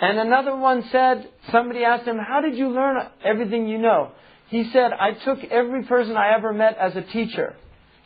And 0.00 0.18
another 0.18 0.56
one 0.56 0.82
said, 0.90 1.28
somebody 1.52 1.84
asked 1.84 2.06
him, 2.06 2.16
How 2.16 2.40
did 2.40 2.56
you 2.56 2.68
learn 2.70 2.96
everything 3.22 3.68
you 3.68 3.78
know? 3.78 4.12
He 4.48 4.70
said, 4.72 4.92
I 4.92 5.12
took 5.12 5.44
every 5.44 5.84
person 5.84 6.16
I 6.16 6.34
ever 6.34 6.52
met 6.52 6.76
as 6.78 6.96
a 6.96 7.02
teacher. 7.02 7.54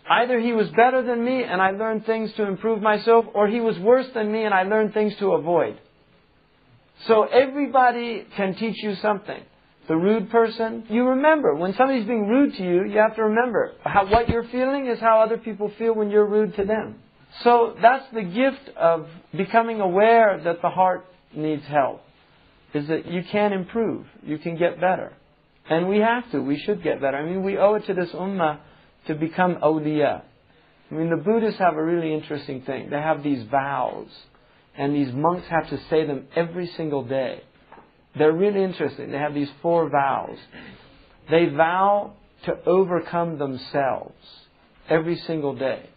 Either 0.08 0.38
he 0.38 0.52
was 0.52 0.68
better 0.70 1.02
than 1.02 1.24
me 1.24 1.44
and 1.44 1.62
I 1.62 1.70
learned 1.70 2.04
things 2.04 2.32
to 2.34 2.46
improve 2.46 2.82
myself, 2.82 3.24
or 3.32 3.48
he 3.48 3.60
was 3.60 3.78
worse 3.78 4.06
than 4.12 4.30
me 4.30 4.44
and 4.44 4.52
I 4.52 4.64
learned 4.64 4.92
things 4.92 5.14
to 5.20 5.32
avoid. 5.32 5.78
So 7.06 7.22
everybody 7.22 8.26
can 8.36 8.54
teach 8.54 8.82
you 8.82 8.96
something. 8.96 9.42
The 9.88 9.96
rude 9.96 10.30
person, 10.30 10.84
you 10.88 11.04
remember. 11.04 11.54
When 11.54 11.74
somebody's 11.74 12.06
being 12.06 12.26
rude 12.26 12.54
to 12.54 12.62
you, 12.62 12.84
you 12.84 12.98
have 12.98 13.16
to 13.16 13.24
remember. 13.24 13.72
How, 13.82 14.06
what 14.10 14.28
you're 14.28 14.48
feeling 14.48 14.86
is 14.86 14.98
how 14.98 15.20
other 15.20 15.36
people 15.36 15.70
feel 15.78 15.94
when 15.94 16.10
you're 16.10 16.26
rude 16.26 16.56
to 16.56 16.64
them. 16.64 16.96
So 17.42 17.74
that's 17.80 18.04
the 18.14 18.22
gift 18.22 18.76
of 18.76 19.06
becoming 19.36 19.80
aware 19.80 20.40
that 20.42 20.62
the 20.62 20.70
heart 20.70 21.04
needs 21.34 21.64
help. 21.66 22.00
Is 22.72 22.88
that 22.88 23.06
you 23.06 23.22
can 23.30 23.52
improve. 23.52 24.06
You 24.22 24.38
can 24.38 24.56
get 24.56 24.80
better. 24.80 25.12
And 25.68 25.88
we 25.88 25.98
have 25.98 26.30
to. 26.32 26.40
We 26.40 26.58
should 26.58 26.82
get 26.82 27.00
better. 27.00 27.16
I 27.16 27.24
mean, 27.24 27.42
we 27.42 27.56
owe 27.56 27.74
it 27.74 27.86
to 27.86 27.94
this 27.94 28.10
ummah 28.10 28.58
to 29.06 29.14
become 29.14 29.56
awliya. 29.56 30.22
I 30.90 30.94
mean, 30.94 31.10
the 31.10 31.16
Buddhists 31.16 31.58
have 31.60 31.74
a 31.74 31.82
really 31.82 32.12
interesting 32.12 32.62
thing. 32.62 32.90
They 32.90 32.96
have 32.96 33.22
these 33.22 33.44
vows. 33.50 34.08
And 34.76 34.94
these 34.94 35.12
monks 35.12 35.46
have 35.48 35.68
to 35.70 35.78
say 35.88 36.06
them 36.06 36.26
every 36.34 36.66
single 36.76 37.04
day. 37.04 37.42
They're 38.16 38.32
really 38.32 38.62
interesting. 38.62 39.10
They 39.10 39.18
have 39.18 39.34
these 39.34 39.50
four 39.60 39.88
vows. 39.88 40.38
They 41.30 41.46
vow 41.46 42.12
to 42.44 42.56
overcome 42.64 43.38
themselves 43.38 44.14
every 44.88 45.16
single 45.26 45.54
day. 45.54 45.88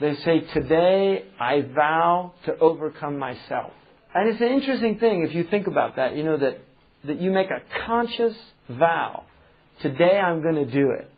They 0.00 0.16
say, 0.24 0.40
Today 0.52 1.24
I 1.38 1.60
vow 1.60 2.32
to 2.46 2.58
overcome 2.58 3.18
myself. 3.18 3.72
And 4.14 4.28
it's 4.28 4.40
an 4.40 4.48
interesting 4.48 4.98
thing 4.98 5.22
if 5.22 5.34
you 5.34 5.44
think 5.44 5.66
about 5.66 5.96
that, 5.96 6.16
you 6.16 6.22
know, 6.22 6.36
that, 6.36 6.58
that 7.04 7.20
you 7.20 7.30
make 7.30 7.48
a 7.50 7.62
conscious 7.86 8.34
vow. 8.68 9.24
Today 9.80 10.18
I'm 10.18 10.42
going 10.42 10.56
to 10.56 10.66
do 10.66 10.90
it. 10.90 11.10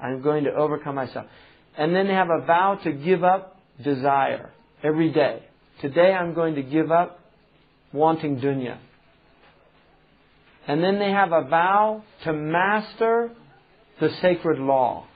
I'm 0.00 0.22
going 0.22 0.44
to 0.44 0.50
overcome 0.52 0.94
myself. 0.94 1.26
And 1.76 1.94
then 1.94 2.06
they 2.06 2.14
have 2.14 2.28
a 2.30 2.44
vow 2.44 2.78
to 2.84 2.92
give 2.92 3.22
up 3.22 3.60
desire 3.82 4.50
every 4.82 5.12
day. 5.12 5.44
Today 5.80 6.12
I'm 6.12 6.34
going 6.34 6.56
to 6.56 6.62
give 6.62 6.90
up 6.90 7.19
wanting 7.92 8.40
dunya. 8.40 8.78
And 10.66 10.82
then 10.82 10.98
they 10.98 11.10
have 11.10 11.32
a 11.32 11.42
vow 11.42 12.04
to 12.24 12.32
master 12.32 13.30
the 14.00 14.10
sacred 14.22 14.58
law. 14.58 15.06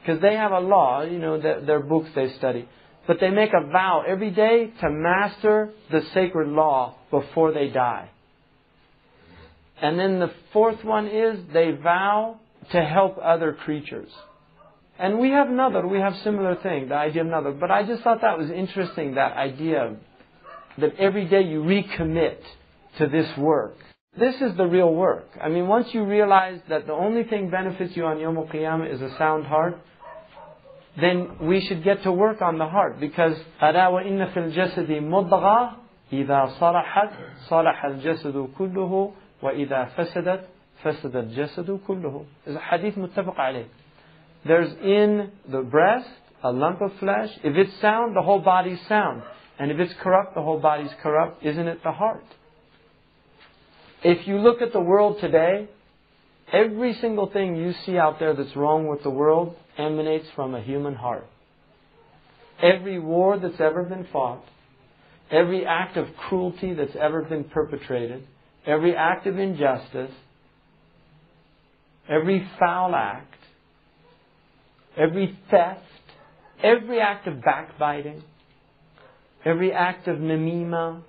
Because 0.00 0.22
they 0.22 0.34
have 0.34 0.52
a 0.52 0.60
law, 0.60 1.02
you 1.02 1.18
know, 1.18 1.40
their, 1.40 1.60
their 1.60 1.80
books 1.80 2.08
they 2.14 2.32
study. 2.38 2.68
But 3.06 3.18
they 3.20 3.30
make 3.30 3.50
a 3.52 3.66
vow 3.66 4.04
every 4.06 4.30
day 4.30 4.70
to 4.80 4.90
master 4.90 5.70
the 5.90 6.02
sacred 6.14 6.48
law 6.48 6.96
before 7.10 7.52
they 7.52 7.68
die. 7.68 8.10
And 9.80 9.98
then 9.98 10.18
the 10.18 10.32
fourth 10.52 10.84
one 10.84 11.06
is 11.06 11.38
they 11.52 11.70
vow 11.72 12.38
to 12.72 12.84
help 12.84 13.18
other 13.22 13.52
creatures. 13.52 14.10
And 14.98 15.18
we 15.18 15.30
have 15.30 15.48
another, 15.48 15.86
we 15.86 15.98
have 15.98 16.14
similar 16.24 16.56
thing, 16.56 16.88
the 16.88 16.96
idea 16.96 17.22
of 17.22 17.28
another. 17.28 17.52
But 17.52 17.70
I 17.70 17.84
just 17.84 18.02
thought 18.02 18.20
that 18.22 18.36
was 18.36 18.50
interesting, 18.50 19.14
that 19.14 19.36
idea 19.36 19.96
that 20.77 20.95
every 20.97 21.25
day 21.25 21.43
you 21.43 21.61
recommit 21.61 22.37
to 22.97 23.07
this 23.07 23.37
work. 23.37 23.75
This 24.17 24.35
is 24.41 24.55
the 24.57 24.65
real 24.65 24.93
work. 24.93 25.27
I 25.41 25.49
mean, 25.49 25.67
once 25.67 25.87
you 25.93 26.05
realize 26.05 26.59
that 26.69 26.85
the 26.85 26.93
only 26.93 27.23
thing 27.23 27.49
benefits 27.49 27.95
you 27.95 28.05
on 28.05 28.19
Yom 28.19 28.35
Qiyamah 28.35 28.93
is 28.93 29.01
a 29.01 29.09
sound 29.17 29.45
heart, 29.45 29.75
then 30.99 31.37
we 31.41 31.61
should 31.61 31.83
get 31.83 32.03
to 32.03 32.11
work 32.11 32.41
on 32.41 32.59
the 32.59 32.67
heart 32.67 32.99
because 32.99 33.35
ألا 33.61 33.87
وإن 33.87 34.33
في 34.33 34.37
الجسد 34.37 34.91
مضغة 34.91 35.77
إذا 36.13 36.45
صلحت 36.59 37.09
صلح 37.49 37.85
الجسد 37.85 38.49
كله 38.57 39.13
وإذا 39.41 39.85
فسدت 39.97 40.47
فسد 40.83 41.15
الجسد 41.15 41.79
كله. 41.87 42.25
Is 42.45 42.55
a 42.55 42.59
hadith 42.59 42.95
متفق 42.95 43.35
عليه. 43.35 43.65
There's 44.45 44.71
in 44.83 45.31
the 45.49 45.61
breast 45.61 46.09
a 46.43 46.51
lump 46.51 46.81
of 46.81 46.91
flesh. 46.99 47.29
If 47.43 47.55
it's 47.55 47.73
sound, 47.81 48.15
the 48.15 48.21
whole 48.21 48.39
body's 48.39 48.79
sound. 48.87 49.23
And 49.58 49.70
if 49.70 49.78
it's 49.78 49.92
corrupt, 50.00 50.34
the 50.34 50.42
whole 50.42 50.60
body's 50.60 50.90
corrupt. 51.02 51.44
Isn't 51.44 51.66
it 51.66 51.82
the 51.82 51.92
heart? 51.92 52.24
If 54.02 54.28
you 54.28 54.38
look 54.38 54.62
at 54.62 54.72
the 54.72 54.80
world 54.80 55.18
today, 55.20 55.68
every 56.52 56.94
single 57.00 57.28
thing 57.28 57.56
you 57.56 57.72
see 57.84 57.98
out 57.98 58.20
there 58.20 58.34
that's 58.34 58.54
wrong 58.54 58.86
with 58.86 59.02
the 59.02 59.10
world 59.10 59.56
emanates 59.76 60.26
from 60.36 60.54
a 60.54 60.62
human 60.62 60.94
heart. 60.94 61.26
Every 62.62 62.98
war 62.98 63.38
that's 63.38 63.60
ever 63.60 63.82
been 63.82 64.06
fought, 64.12 64.44
every 65.30 65.66
act 65.66 65.96
of 65.96 66.06
cruelty 66.28 66.74
that's 66.74 66.96
ever 67.00 67.22
been 67.22 67.44
perpetrated, 67.44 68.24
every 68.66 68.94
act 68.94 69.26
of 69.26 69.38
injustice, 69.38 70.10
every 72.08 72.48
foul 72.58 72.94
act, 72.94 73.34
every 74.96 75.38
theft, 75.50 75.80
every 76.62 77.00
act 77.00 77.26
of 77.26 77.42
backbiting, 77.42 78.22
every 79.44 79.72
act 79.72 80.08
of 80.08 80.18
namima, 80.18 81.02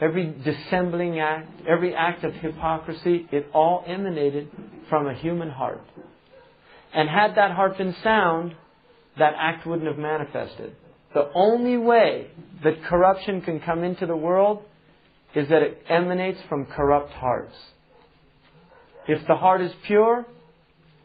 every 0.00 0.26
dissembling 0.26 1.20
act, 1.20 1.48
every 1.68 1.94
act 1.94 2.24
of 2.24 2.34
hypocrisy, 2.34 3.26
it 3.30 3.46
all 3.52 3.84
emanated 3.86 4.50
from 4.88 5.06
a 5.06 5.14
human 5.14 5.50
heart. 5.50 5.80
And 6.92 7.08
had 7.08 7.36
that 7.36 7.52
heart 7.52 7.78
been 7.78 7.94
sound, 8.02 8.54
that 9.18 9.34
act 9.36 9.66
wouldn't 9.66 9.86
have 9.86 9.98
manifested. 9.98 10.74
The 11.14 11.30
only 11.34 11.76
way 11.76 12.28
that 12.64 12.82
corruption 12.84 13.42
can 13.42 13.60
come 13.60 13.84
into 13.84 14.06
the 14.06 14.16
world 14.16 14.62
is 15.34 15.48
that 15.48 15.62
it 15.62 15.82
emanates 15.88 16.38
from 16.48 16.66
corrupt 16.66 17.12
hearts. 17.12 17.54
If 19.06 19.26
the 19.26 19.36
heart 19.36 19.60
is 19.60 19.72
pure, 19.86 20.26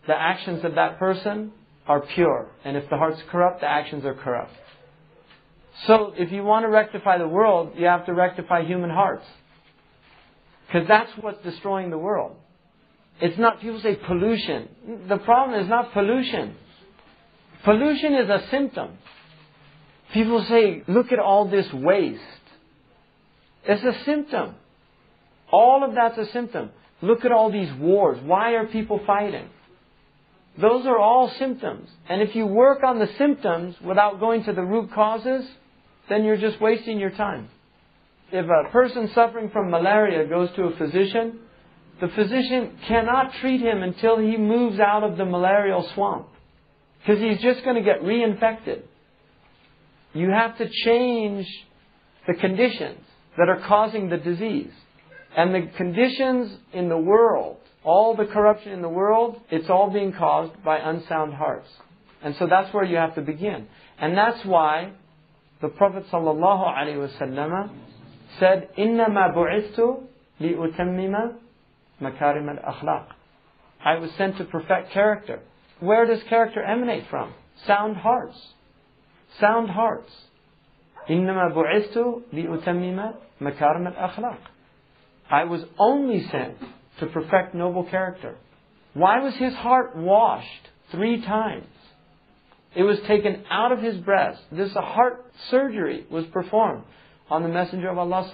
the 0.08 0.16
actions 0.16 0.64
of 0.64 0.76
that 0.76 1.00
person 1.00 1.52
are 1.88 2.02
pure. 2.02 2.48
And 2.64 2.78
if 2.78 2.90
the 2.90 2.98
heart's 2.98 3.22
corrupt, 3.32 3.62
the 3.62 3.68
actions 3.68 4.06
are 4.06 4.14
corrupt. 4.14 4.54
So 5.88 6.14
if 6.18 6.32
you 6.32 6.44
want 6.44 6.64
to 6.64 6.70
rectify 6.70 7.18
the 7.18 7.28
world, 7.28 7.74
you 7.78 7.86
have 7.86 8.06
to 8.06 8.14
rectify 8.14 8.64
human 8.64 8.90
hearts. 8.90 9.26
Because 10.68 10.88
that's 10.88 11.12
what's 11.20 11.44
destroying 11.44 11.90
the 11.90 11.98
world. 11.98 12.36
It's 13.22 13.38
not, 13.38 13.62
people 13.62 13.80
say 13.82 13.96
pollution. 13.96 14.70
The 15.08 15.18
problem 15.18 15.60
is 15.62 15.70
not 15.70 15.94
pollution. 15.94 16.56
Pollution 17.64 18.14
is 18.14 18.30
a 18.30 18.48
symptom. 18.50 18.98
People 20.14 20.46
say, 20.50 20.84
look 20.88 21.12
at 21.12 21.20
all 21.20 21.50
this 21.50 21.72
waste. 21.74 22.22
It's 23.64 23.84
a 23.84 24.04
symptom. 24.06 24.56
All 25.52 25.84
of 25.84 25.96
that's 25.96 26.18
a 26.18 26.32
symptom. 26.32 26.72
Look 27.02 27.26
at 27.26 27.32
all 27.32 27.52
these 27.52 27.72
wars. 27.74 28.20
Why 28.24 28.52
are 28.54 28.66
people 28.66 29.02
fighting? 29.06 29.50
Those 30.60 30.86
are 30.86 30.98
all 30.98 31.30
symptoms. 31.38 31.90
And 32.08 32.22
if 32.22 32.36
you 32.36 32.46
work 32.46 32.84
on 32.84 33.00
the 33.00 33.10
symptoms 33.18 33.76
without 33.82 34.20
going 34.20 34.44
to 34.46 34.54
the 34.54 34.62
root 34.62 34.92
causes, 34.94 35.46
then 36.10 36.24
you're 36.24 36.38
just 36.38 36.62
wasting 36.62 37.00
your 37.00 37.12
time. 37.12 37.50
If 38.32 38.46
a 38.46 38.70
person 38.72 39.10
suffering 39.14 39.50
from 39.52 39.70
malaria 39.70 40.28
goes 40.28 40.50
to 40.56 40.64
a 40.64 40.76
physician, 40.78 41.40
the 42.02 42.08
physician 42.10 42.78
cannot 42.88 43.34
treat 43.40 43.62
him 43.62 43.82
until 43.84 44.18
he 44.18 44.38
moves 44.38 44.80
out 44.80 45.04
of 45.04 45.18
the 45.18 45.26
malarial 45.26 45.90
swamp. 45.94 46.28
Because 47.00 47.22
he's 47.22 47.42
just 47.42 47.64
going 47.64 47.76
to 47.76 47.84
get 47.84 48.02
reinfected. 48.02 48.82
You 50.14 50.30
have 50.30 50.58
to 50.58 50.68
change 50.70 51.48
the 52.28 52.34
conditions 52.34 53.00
that 53.38 53.50
are 53.50 53.62
causing 53.68 54.10
the 54.10 54.18
disease. 54.18 54.72
And 55.38 55.54
the 55.54 55.70
conditions 55.76 56.58
in 56.74 56.90
the 56.90 56.98
world, 56.98 57.58
all 57.84 58.16
the 58.16 58.26
corruption 58.26 58.72
in 58.72 58.82
the 58.82 58.90
world, 58.90 59.40
it's 59.52 59.70
all 59.70 59.92
being 59.92 60.14
caused 60.14 60.64
by 60.64 60.78
unsound 60.78 61.34
hearts. 61.34 61.68
And 62.24 62.36
so 62.38 62.48
that's 62.48 62.74
where 62.74 62.86
you 62.86 62.96
have 62.96 63.16
to 63.16 63.22
begin. 63.22 63.68
And 64.00 64.18
that's 64.18 64.44
why 64.46 64.94
the 65.61 65.69
Prophet 65.69 66.05
ﷺ 66.11 67.71
said, 68.39 68.69
إِنَّمَا 68.79 69.35
بُعِثْتُ 69.35 70.03
لِأُتَمِّمَ 70.41 71.35
makarim 72.01 72.49
al-akhlaq. 72.49 73.07
I 73.85 73.99
was 73.99 74.11
sent 74.17 74.39
to 74.39 74.45
perfect 74.45 74.93
character. 74.93 75.41
Where 75.81 76.07
does 76.07 76.23
character 76.29 76.63
emanate 76.63 77.05
from? 77.09 77.33
Sound 77.67 77.97
hearts. 77.97 78.39
Sound 79.39 79.71
hearts. 79.71 80.11
إنما 81.09 81.55
بعثت 81.55 82.23
لأتمم 82.33 83.15
مكارم 83.41 83.87
الأخلاق. 83.89 84.39
I 85.31 85.45
was 85.45 85.65
only 85.79 86.27
sent 86.29 86.59
to 86.99 87.07
perfect 87.07 87.55
noble 87.55 87.85
character. 87.85 88.37
Why 88.95 89.21
was 89.21 89.35
his 89.37 89.55
heart 89.55 89.97
washed 89.97 90.69
three 90.91 91.23
times? 91.23 91.67
It 92.76 92.84
was 92.84 93.00
taken 93.08 93.44
out 93.50 93.72
of 93.72 93.80
his 93.80 93.96
breast. 93.98 94.42
This 94.52 94.72
heart 94.74 95.26
surgery 95.50 96.06
was 96.12 96.26
performed 96.28 96.84
on 97.30 97.44
the 97.44 97.50
Messenger 97.50 97.90
of 97.90 97.98
Allah 97.98 98.30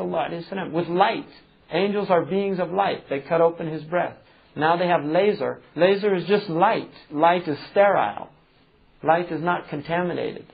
with 0.71 0.87
light. 0.87 1.27
Angels 1.71 2.09
are 2.09 2.25
beings 2.25 2.59
of 2.59 2.71
light. 2.71 3.09
They 3.09 3.19
cut 3.19 3.39
open 3.39 3.71
his 3.71 3.83
breast. 3.83 4.17
Now 4.55 4.77
they 4.77 4.87
have 4.87 5.05
laser. 5.05 5.61
Laser 5.75 6.13
is 6.15 6.25
just 6.25 6.49
light. 6.49 6.91
Light 7.11 7.47
is 7.47 7.57
sterile. 7.71 8.29
Light 9.03 9.31
is 9.31 9.41
not 9.41 9.69
contaminated. 9.69 10.45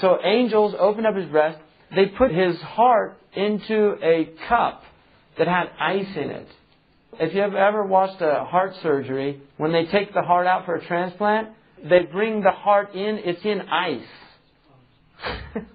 So 0.00 0.18
angels 0.22 0.74
opened 0.78 1.06
up 1.06 1.16
his 1.16 1.30
breast. 1.30 1.58
They 1.94 2.06
put 2.06 2.30
his 2.32 2.56
heart 2.60 3.16
into 3.34 3.96
a 4.02 4.30
cup 4.48 4.82
that 5.38 5.48
had 5.48 5.70
ice 5.78 6.16
in 6.16 6.30
it. 6.30 6.48
If 7.18 7.34
you 7.34 7.40
have 7.40 7.54
ever 7.54 7.84
watched 7.84 8.20
a 8.20 8.44
heart 8.44 8.74
surgery, 8.82 9.40
when 9.56 9.72
they 9.72 9.86
take 9.86 10.14
the 10.14 10.22
heart 10.22 10.46
out 10.46 10.66
for 10.66 10.76
a 10.76 10.86
transplant, 10.86 11.48
they 11.88 12.00
bring 12.10 12.42
the 12.42 12.50
heart 12.50 12.94
in, 12.94 13.20
it's 13.24 13.44
in 13.44 13.60
ice. 13.62 14.06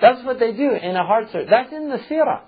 That's 0.00 0.24
what 0.24 0.38
they 0.38 0.52
do 0.52 0.72
in 0.72 0.96
a 0.96 1.04
heart 1.04 1.26
surgery. 1.32 1.48
That's 1.50 1.72
in 1.72 1.88
the 1.88 1.98
seerah. 2.10 2.40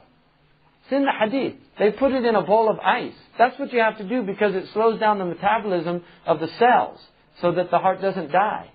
It's 0.85 0.93
in 0.93 1.05
the 1.05 1.13
hadith. 1.13 1.57
They 1.79 1.91
put 1.91 2.13
it 2.13 2.25
in 2.25 2.35
a 2.35 2.43
bowl 2.43 2.71
of 2.71 2.79
ice. 2.79 3.15
That's 3.39 3.59
what 3.59 3.73
you 3.73 3.81
have 3.81 3.99
to 3.99 4.09
do 4.09 4.23
because 4.23 4.55
it 4.55 4.65
slows 4.73 5.01
down 5.01 5.19
the 5.19 5.25
metabolism 5.25 6.03
of 6.27 6.41
the 6.41 6.49
cells 6.59 7.01
so 7.41 7.53
that 7.53 7.71
the 7.71 7.79
heart 7.79 8.01
doesn't 8.03 8.31
die. 8.31 8.71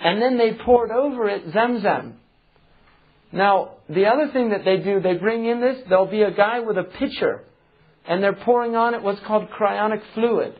And 0.00 0.20
then 0.20 0.36
they 0.38 0.52
poured 0.52 0.90
over 0.90 1.28
it 1.28 1.46
Zamzam. 1.52 2.14
Now, 3.32 3.76
the 3.88 4.06
other 4.06 4.30
thing 4.32 4.50
that 4.50 4.64
they 4.64 4.78
do, 4.78 5.00
they 5.00 5.14
bring 5.14 5.46
in 5.46 5.60
this, 5.60 5.78
there'll 5.88 6.06
be 6.06 6.22
a 6.22 6.30
guy 6.30 6.60
with 6.60 6.78
a 6.78 6.84
pitcher, 6.84 7.42
and 8.06 8.22
they're 8.22 8.34
pouring 8.34 8.76
on 8.76 8.94
it 8.94 9.02
what's 9.02 9.20
called 9.26 9.48
cryonic 9.50 10.02
fluid. 10.14 10.54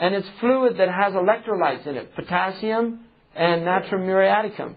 And 0.00 0.14
it's 0.14 0.28
fluid 0.40 0.78
that 0.78 0.88
has 0.88 1.12
electrolytes 1.12 1.86
in 1.86 1.96
it, 1.96 2.14
potassium 2.14 3.00
and 3.34 3.62
natrium 3.62 4.06
muriaticum. 4.06 4.74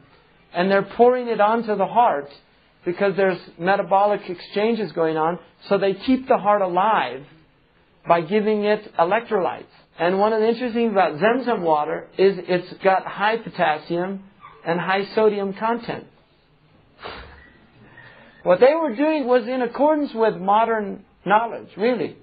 And 0.53 0.69
they're 0.71 0.83
pouring 0.83 1.27
it 1.27 1.41
onto 1.41 1.75
the 1.75 1.85
heart 1.85 2.29
because 2.85 3.15
there's 3.17 3.39
metabolic 3.59 4.21
exchanges 4.29 4.91
going 4.93 5.17
on, 5.17 5.39
so 5.67 5.77
they 5.77 5.93
keep 5.93 6.27
the 6.27 6.37
heart 6.37 6.61
alive 6.61 7.25
by 8.07 8.21
giving 8.21 8.63
it 8.63 8.95
electrolytes. 8.97 9.65
And 9.99 10.19
one 10.19 10.31
of 10.31 10.39
the 10.39 10.47
interesting 10.47 10.73
things 10.73 10.91
about 10.91 11.19
Zemzem 11.19 11.61
water 11.61 12.07
is 12.17 12.37
it's 12.37 12.71
got 12.83 13.05
high 13.05 13.37
potassium 13.37 14.23
and 14.65 14.79
high 14.79 15.05
sodium 15.15 15.53
content. 15.53 16.05
What 18.43 18.59
they 18.59 18.73
were 18.73 18.95
doing 18.95 19.27
was 19.27 19.47
in 19.47 19.61
accordance 19.61 20.13
with 20.13 20.35
modern 20.37 21.03
knowledge, 21.25 21.69
really. 21.75 22.15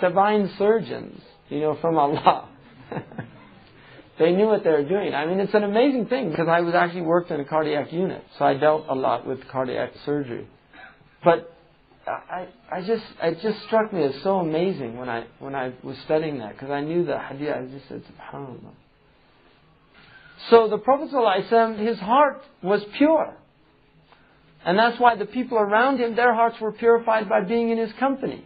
Divine 0.00 0.50
surgeons, 0.56 1.20
you 1.48 1.60
know, 1.60 1.76
from 1.80 1.98
Allah. 1.98 2.48
they 4.18 4.32
knew 4.32 4.46
what 4.46 4.64
they 4.64 4.70
were 4.70 4.88
doing. 4.88 5.14
I 5.14 5.26
mean, 5.26 5.40
it's 5.40 5.54
an 5.54 5.64
amazing 5.64 6.06
thing 6.06 6.30
because 6.30 6.48
I 6.48 6.60
was 6.60 6.74
actually 6.74 7.02
worked 7.02 7.30
in 7.30 7.40
a 7.40 7.44
cardiac 7.44 7.92
unit, 7.92 8.22
so 8.38 8.44
I 8.44 8.54
dealt 8.54 8.86
a 8.88 8.94
lot 8.94 9.26
with 9.26 9.46
cardiac 9.48 9.92
surgery. 10.04 10.46
But 11.24 11.52
I, 12.06 12.48
I 12.70 12.80
just, 12.80 13.04
it 13.22 13.38
just 13.42 13.62
struck 13.66 13.92
me 13.92 14.02
as 14.02 14.14
so 14.22 14.38
amazing 14.38 14.96
when 14.96 15.08
I, 15.08 15.26
when 15.38 15.54
I 15.54 15.72
was 15.82 15.96
studying 16.04 16.38
that 16.38 16.52
because 16.52 16.70
I 16.70 16.80
knew 16.80 17.04
the 17.04 17.18
hadith. 17.18 17.54
I 17.54 17.66
just 17.66 17.88
said, 17.88 18.02
Subhanallah. 18.04 18.72
So 20.50 20.68
the 20.68 20.78
Prophet 20.78 21.10
ﷺ, 21.10 21.86
his 21.86 21.98
heart 21.98 22.42
was 22.62 22.80
pure. 22.96 23.36
And 24.64 24.78
that's 24.78 24.98
why 25.00 25.16
the 25.16 25.26
people 25.26 25.58
around 25.58 25.98
him, 25.98 26.16
their 26.16 26.34
hearts 26.34 26.56
were 26.60 26.72
purified 26.72 27.28
by 27.28 27.42
being 27.42 27.70
in 27.70 27.78
his 27.78 27.92
company. 27.98 28.44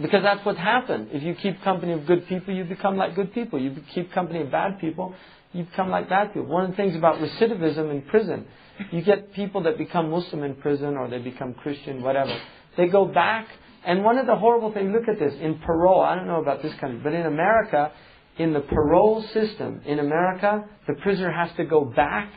Because 0.00 0.22
that's 0.22 0.44
what 0.46 0.56
happened. 0.56 1.08
If 1.12 1.22
you 1.22 1.34
keep 1.34 1.62
company 1.62 1.92
of 1.92 2.06
good 2.06 2.26
people, 2.28 2.54
you 2.54 2.64
become 2.64 2.96
like 2.96 3.16
good 3.16 3.32
people. 3.34 3.58
You 3.58 3.76
keep 3.94 4.12
company 4.12 4.40
of 4.42 4.50
bad 4.50 4.78
people, 4.80 5.14
you 5.52 5.64
become 5.64 5.90
like 5.90 6.08
bad 6.08 6.32
people. 6.32 6.48
One 6.48 6.64
of 6.64 6.70
the 6.70 6.76
things 6.76 6.94
about 6.94 7.16
recidivism 7.16 7.90
in 7.90 8.02
prison, 8.02 8.46
you 8.92 9.02
get 9.02 9.32
people 9.32 9.62
that 9.64 9.76
become 9.76 10.10
Muslim 10.10 10.44
in 10.44 10.54
prison 10.56 10.96
or 10.96 11.08
they 11.08 11.18
become 11.18 11.54
Christian, 11.54 12.02
whatever. 12.02 12.38
They 12.76 12.86
go 12.86 13.06
back, 13.06 13.48
and 13.84 14.04
one 14.04 14.18
of 14.18 14.26
the 14.26 14.36
horrible 14.36 14.72
things, 14.72 14.92
look 14.92 15.08
at 15.08 15.18
this, 15.18 15.34
in 15.40 15.58
parole, 15.58 16.00
I 16.00 16.14
don't 16.14 16.28
know 16.28 16.40
about 16.40 16.62
this 16.62 16.74
country, 16.74 17.00
but 17.02 17.12
in 17.12 17.26
America, 17.26 17.90
in 18.38 18.52
the 18.52 18.60
parole 18.60 19.22
system 19.34 19.82
in 19.84 19.98
America, 19.98 20.64
the 20.86 20.94
prisoner 20.94 21.32
has 21.32 21.50
to 21.56 21.64
go 21.64 21.84
back 21.84 22.30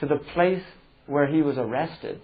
to 0.00 0.06
the 0.06 0.16
place 0.34 0.62
where 1.06 1.26
he 1.26 1.40
was 1.40 1.56
arrested. 1.56 2.20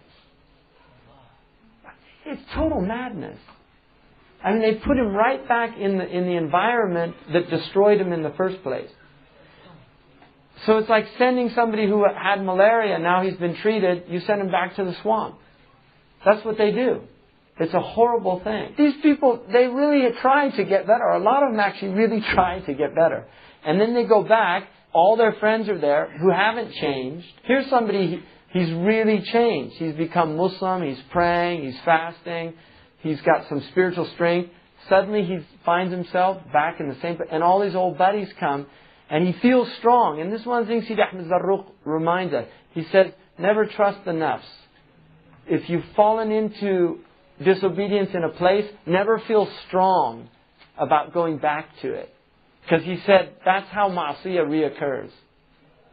It's 2.26 2.42
total 2.54 2.80
madness. 2.80 3.38
I 4.44 4.52
mean, 4.52 4.60
they 4.60 4.74
put 4.74 4.98
him 4.98 5.14
right 5.14 5.46
back 5.48 5.78
in 5.78 5.96
the, 5.96 6.06
in 6.06 6.26
the 6.26 6.36
environment 6.36 7.16
that 7.32 7.48
destroyed 7.48 7.98
him 7.98 8.12
in 8.12 8.22
the 8.22 8.34
first 8.36 8.62
place. 8.62 8.90
So 10.66 10.76
it's 10.78 10.88
like 10.88 11.06
sending 11.18 11.50
somebody 11.54 11.86
who 11.86 12.04
had 12.04 12.44
malaria, 12.44 12.98
now 12.98 13.22
he's 13.22 13.36
been 13.36 13.56
treated, 13.56 14.04
you 14.08 14.20
send 14.20 14.42
him 14.42 14.50
back 14.50 14.76
to 14.76 14.84
the 14.84 14.94
swamp. 15.00 15.38
That's 16.24 16.44
what 16.44 16.58
they 16.58 16.72
do. 16.72 17.00
It's 17.58 17.72
a 17.72 17.80
horrible 17.80 18.40
thing. 18.42 18.74
These 18.76 18.94
people, 19.02 19.44
they 19.50 19.66
really 19.66 20.08
try 20.20 20.50
to 20.50 20.64
get 20.64 20.86
better. 20.86 21.04
A 21.04 21.20
lot 21.20 21.42
of 21.42 21.52
them 21.52 21.60
actually 21.60 21.92
really 21.92 22.20
try 22.34 22.60
to 22.60 22.74
get 22.74 22.94
better. 22.94 23.26
And 23.64 23.80
then 23.80 23.94
they 23.94 24.04
go 24.04 24.22
back, 24.22 24.68
all 24.92 25.16
their 25.16 25.32
friends 25.34 25.68
are 25.70 25.78
there 25.78 26.10
who 26.20 26.30
haven't 26.30 26.72
changed. 26.74 27.26
Here's 27.44 27.68
somebody, 27.70 28.22
he's 28.50 28.72
really 28.72 29.22
changed. 29.22 29.76
He's 29.76 29.94
become 29.94 30.36
Muslim, 30.36 30.82
he's 30.82 31.00
praying, 31.10 31.64
he's 31.64 31.80
fasting, 31.84 32.54
he's 33.04 33.20
got 33.20 33.48
some 33.48 33.62
spiritual 33.70 34.06
strength. 34.14 34.50
Suddenly 34.88 35.24
he 35.24 35.38
finds 35.64 35.92
himself 35.92 36.42
back 36.52 36.80
in 36.80 36.88
the 36.88 36.96
same, 37.00 37.18
and 37.30 37.44
all 37.44 37.60
his 37.60 37.76
old 37.76 37.96
buddies 37.96 38.28
come, 38.40 38.66
and 39.08 39.24
he 39.24 39.32
feels 39.34 39.68
strong. 39.78 40.20
And 40.20 40.32
this 40.32 40.40
is 40.40 40.46
one 40.46 40.62
of 40.62 40.66
the 40.66 40.72
things 40.74 40.88
Sidi 40.88 41.00
Ahmed 41.00 41.26
Zarruq 41.26 41.66
reminds 41.84 42.34
us. 42.34 42.46
He 42.72 42.84
says, 42.90 43.12
never 43.38 43.66
trust 43.66 44.04
the 44.04 44.10
nafs. 44.10 44.40
If 45.46 45.68
you've 45.70 45.84
fallen 45.94 46.32
into 46.32 46.98
disobedience 47.42 48.10
in 48.14 48.24
a 48.24 48.30
place, 48.30 48.66
never 48.86 49.20
feel 49.20 49.48
strong 49.68 50.28
about 50.76 51.12
going 51.12 51.38
back 51.38 51.68
to 51.82 51.92
it. 51.92 52.12
Because 52.62 52.84
he 52.84 52.98
said 53.06 53.34
that's 53.44 53.68
how 53.68 53.90
ma'asiyah 53.90 54.46
reoccurs. 54.46 55.10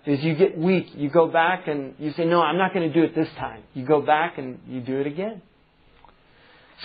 Is 0.06 0.24
you 0.24 0.34
get 0.34 0.58
weak, 0.58 0.88
you 0.95 1.10
go 1.10 1.28
back 1.28 1.67
and 1.67 1.93
you 2.00 2.12
say, 2.13 2.26
no, 2.26 2.41
I'm 2.41 2.58
not 2.58 2.74
going 2.74 2.91
to 2.91 2.93
do 2.93 3.04
it 3.04 3.13
this 3.13 3.28
time. 3.38 3.62
You 3.74 3.86
go 3.86 4.02
back 4.02 4.39
and 4.39 4.60
you 4.67 4.82
do 4.82 5.00
it 5.00 5.06
again. 5.06 5.43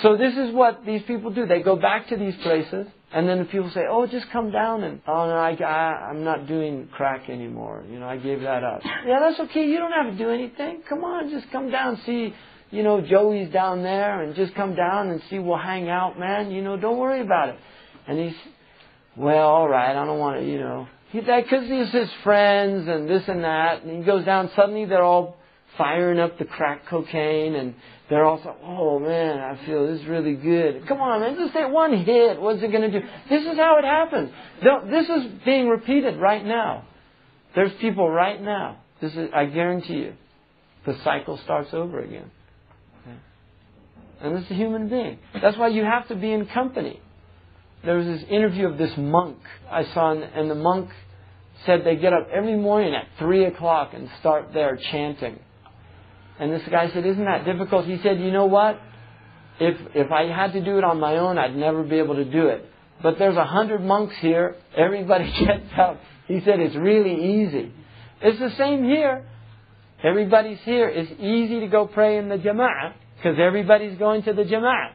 So 0.03 0.17
this 0.17 0.35
is 0.35 0.55
what 0.55 0.85
these 0.85 1.03
people 1.03 1.31
do. 1.31 1.47
They 1.47 1.63
go 1.63 1.77
back 1.77 2.09
to 2.09 2.17
these 2.17 2.35
places, 2.43 2.87
and 3.13 3.27
then 3.27 3.39
the 3.39 3.45
people 3.47 3.71
say, 3.71 3.85
"Oh, 3.89 4.07
just 4.07 4.31
come 4.31 4.51
down 4.51 4.85
and 4.85 5.01
oh 5.07 5.27
no, 5.27 5.37
I, 5.37 5.55
I 5.55 6.11
I'm 6.11 6.23
not 6.23 6.47
doing 6.47 6.89
crack 6.93 7.31
anymore. 7.31 7.83
You 7.91 7.99
know, 7.99 8.07
I 8.07 8.19
gave 8.19 8.43
that 8.43 8.63
up." 8.63 8.83
yeah, 9.07 9.21
that's 9.21 9.41
okay. 9.49 9.67
You 9.67 9.79
don't 9.79 9.93
have 9.93 10.13
to 10.13 10.19
do 10.19 10.31
anything. 10.31 10.83
Come 10.89 11.03
on, 11.03 11.31
just 11.31 11.51
come 11.51 11.71
down, 11.71 12.01
see. 12.05 12.35
You 12.71 12.83
know, 12.83 13.01
Joey's 13.01 13.51
down 13.53 13.83
there, 13.83 14.23
and 14.23 14.35
just 14.35 14.55
come 14.55 14.75
down 14.75 15.09
and 15.09 15.23
see. 15.31 15.39
We'll 15.39 15.57
hang 15.57 15.89
out, 15.89 16.19
man. 16.19 16.51
You 16.51 16.63
know, 16.63 16.77
don't 16.77 16.99
worry 16.99 17.21
about 17.21 17.51
it. 17.51 17.57
And 18.09 18.19
he's, 18.19 18.37
well, 19.17 19.49
all 19.49 19.69
right. 19.69 19.91
I 19.91 20.05
don't 20.05 20.19
want 20.19 20.41
to, 20.41 20.47
you 20.47 20.59
know, 20.59 20.89
he 21.11 21.21
because 21.21 21.69
he's 21.69 21.91
his 21.91 22.11
friends 22.23 22.87
and 22.89 23.09
this 23.09 23.23
and 23.29 23.45
that. 23.45 23.83
And 23.83 23.99
he 23.99 24.05
goes 24.05 24.25
down. 24.25 24.51
Suddenly, 24.57 24.87
they're 24.87 25.05
all 25.05 25.37
firing 25.79 26.19
up 26.19 26.39
the 26.39 26.45
crack 26.45 26.87
cocaine 26.87 27.55
and 27.55 27.75
they're 28.09 28.25
also, 28.25 28.55
oh 28.63 28.99
man, 29.01 29.39
I 29.39 29.67
feel 29.67 29.87
this 29.89 30.01
is 30.01 30.07
really 30.07 30.35
good. 30.35 30.87
Come 30.87 31.01
on, 31.01 31.21
man, 31.21 31.37
just 31.37 31.53
take 31.53 31.71
one 31.73 32.05
hit. 32.05 32.41
What's 32.41 32.63
it 32.63 32.71
going 32.71 32.91
to 32.91 33.01
do? 33.01 33.07
This 33.29 33.43
is 33.43 33.57
how 33.57 33.79
it 33.79 33.85
happens. 33.85 34.31
This 34.91 35.09
is 35.09 35.27
being 35.45 35.69
repeated 35.69 36.17
right 36.21 36.45
now. 36.45 36.85
There's 37.55 37.73
people 37.81 38.09
right 38.09 38.41
now. 38.41 38.79
This 39.01 39.13
is, 39.13 39.31
I 39.35 39.47
guarantee 39.47 39.95
you, 39.95 40.13
the 40.85 40.97
cycle 41.03 41.39
starts 41.43 41.71
over 41.73 42.01
again. 42.01 42.31
And 44.21 44.37
this 44.37 44.45
is 44.45 44.51
a 44.53 44.55
human 44.55 44.89
being. 44.89 45.19
That's 45.43 45.59
why 45.59 45.69
you 45.69 45.83
have 45.83 46.07
to 46.09 46.15
be 46.15 46.33
in 46.33 46.47
company. 46.47 47.01
There 47.85 47.97
was 47.97 48.07
this 48.07 48.23
interview 48.31 48.67
of 48.69 48.79
this 48.79 48.93
monk 48.97 49.37
I 49.71 49.85
saw, 49.93 50.13
and 50.13 50.51
the 50.51 50.55
monk 50.55 50.91
said 51.67 51.85
they 51.85 51.97
get 51.97 52.13
up 52.13 52.29
every 52.33 52.57
morning 52.57 52.95
at 52.95 53.07
3 53.19 53.45
o'clock 53.47 53.93
and 53.95 54.09
start 54.21 54.53
there 54.55 54.79
chanting. 54.91 55.41
And 56.39 56.53
this 56.53 56.63
guy 56.71 56.91
said, 56.93 57.07
Isn't 57.07 57.25
that 57.25 57.45
difficult? 57.45 57.87
He 57.87 57.99
said, 58.03 58.21
You 58.21 58.31
know 58.31 58.47
what? 58.47 58.81
If, 59.59 59.77
if 59.95 60.13
I 60.13 60.25
had 60.25 60.53
to 60.53 60.63
do 60.63 60.79
it 60.79 60.85
on 60.85 61.01
my 61.01 61.17
own, 61.17 61.39
I'd 61.39 61.57
never 61.57 61.83
be 61.83 61.97
able 61.97 62.17
to 62.17 62.25
do 62.25 62.49
it. 62.49 62.65
But 63.03 63.19
there's 63.19 63.37
a 63.37 63.45
hundred 63.45 63.83
monks 63.83 64.15
here. 64.21 64.57
Everybody 64.77 65.25
gets 65.47 65.73
up. 65.79 66.01
He 66.27 66.41
said, 66.41 66.61
It's 66.61 66.77
really 66.77 67.43
easy. 67.43 67.73
It's 68.21 68.39
the 68.39 68.51
same 68.57 68.85
here. 68.85 69.25
Everybody's 70.03 70.59
here. 70.65 70.89
It's 70.89 71.11
easy 71.21 71.61
to 71.61 71.69
go 71.69 71.87
pray 71.87 72.19
in 72.19 72.29
the 72.29 72.37
jama'ah 72.37 72.93
because 73.17 73.39
everybody's 73.41 73.99
going 73.99 74.23
to 74.25 74.33
the 74.33 74.43
jama'ah. 74.43 74.93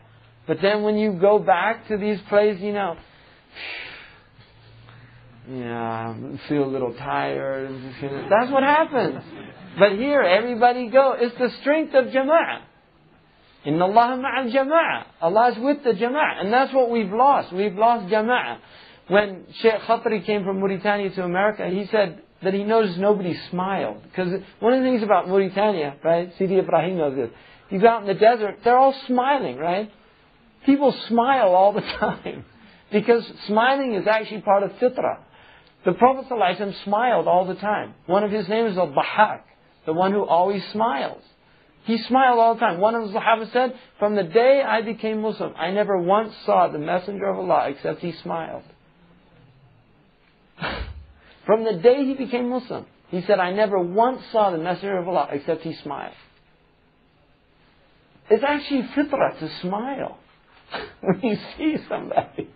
But 0.47 0.57
then 0.61 0.83
when 0.83 0.97
you 0.97 1.13
go 1.13 1.39
back 1.39 1.87
to 1.87 1.97
these 1.97 2.19
places, 2.29 2.61
you 2.61 2.73
know, 2.73 2.97
yeah, 5.51 6.15
feel 6.47 6.65
a 6.65 6.71
little 6.71 6.93
tired. 6.93 7.71
That's 8.29 8.51
what 8.51 8.63
happens. 8.63 9.23
But 9.77 9.93
here, 9.93 10.21
everybody 10.21 10.89
go. 10.89 11.15
It's 11.17 11.37
the 11.37 11.49
strength 11.61 11.93
of 11.93 12.05
jama'ah. 12.05 12.61
Inna 13.65 13.85
Allah 13.85 14.17
ma'al 14.17 14.51
jama'ah. 14.51 15.05
Allah 15.21 15.51
is 15.51 15.57
with 15.59 15.83
the 15.83 15.91
jama'ah. 15.91 16.41
And 16.41 16.51
that's 16.51 16.73
what 16.73 16.89
we've 16.89 17.11
lost. 17.11 17.53
We've 17.53 17.75
lost 17.75 18.11
jama'ah. 18.11 18.57
When 19.07 19.45
Sheikh 19.61 19.81
Khatri 19.87 20.25
came 20.25 20.43
from 20.43 20.59
Mauritania 20.59 21.09
to 21.11 21.23
America, 21.23 21.67
he 21.67 21.85
said 21.91 22.21
that 22.43 22.53
he 22.53 22.63
noticed 22.63 22.97
nobody 22.97 23.37
smiled. 23.49 24.03
Because 24.03 24.41
one 24.59 24.73
of 24.73 24.79
the 24.79 24.85
things 24.85 25.03
about 25.03 25.27
Mauritania, 25.27 25.95
right, 26.03 26.31
Sidi 26.37 26.57
Ibrahim 26.57 26.97
knows 26.97 27.15
this. 27.15 27.29
You 27.69 27.79
go 27.79 27.87
out 27.87 28.01
in 28.01 28.07
the 28.07 28.15
desert, 28.15 28.59
they're 28.63 28.77
all 28.77 28.95
smiling, 29.07 29.57
right? 29.57 29.91
People 30.65 30.93
smile 31.07 31.53
all 31.53 31.73
the 31.73 31.81
time. 31.99 32.45
Because 32.91 33.23
smiling 33.47 33.93
is 33.93 34.07
actually 34.07 34.41
part 34.41 34.63
of 34.63 34.71
fitrah. 34.73 35.19
The 35.85 35.93
Prophet 35.93 36.25
ﷺ 36.29 36.83
smiled 36.83 37.27
all 37.27 37.45
the 37.45 37.55
time. 37.55 37.95
One 38.05 38.23
of 38.23 38.31
his 38.31 38.47
names 38.47 38.73
is 38.73 38.77
Al-Bahak, 38.77 39.41
the 39.85 39.93
one 39.93 40.11
who 40.11 40.23
always 40.25 40.63
smiles. 40.71 41.21
He 41.83 41.97
smiled 41.97 42.39
all 42.39 42.53
the 42.53 42.59
time. 42.59 42.79
One 42.79 42.95
of 42.95 43.07
the 43.07 43.19
Sahaba 43.19 43.51
said, 43.51 43.73
From 43.97 44.15
the 44.15 44.23
day 44.23 44.61
I 44.61 44.81
became 44.81 45.21
Muslim, 45.21 45.53
I 45.57 45.71
never 45.71 45.97
once 45.97 46.33
saw 46.45 46.67
the 46.67 46.77
Messenger 46.77 47.25
of 47.29 47.39
Allah 47.39 47.69
except 47.69 48.01
he 48.01 48.11
smiled. 48.11 48.63
From 51.45 51.63
the 51.63 51.73
day 51.73 52.05
he 52.05 52.13
became 52.13 52.49
Muslim, 52.49 52.85
he 53.09 53.21
said, 53.21 53.39
I 53.39 53.51
never 53.51 53.79
once 53.79 54.21
saw 54.31 54.51
the 54.51 54.59
Messenger 54.59 54.99
of 54.99 55.07
Allah 55.07 55.29
except 55.31 55.63
he 55.63 55.73
smiled. 55.73 56.13
It's 58.29 58.43
actually 58.47 58.83
fitra 58.95 59.39
to 59.39 59.49
smile 59.61 60.19
when 61.01 61.19
you 61.21 61.37
see 61.57 61.77
somebody. 61.89 62.47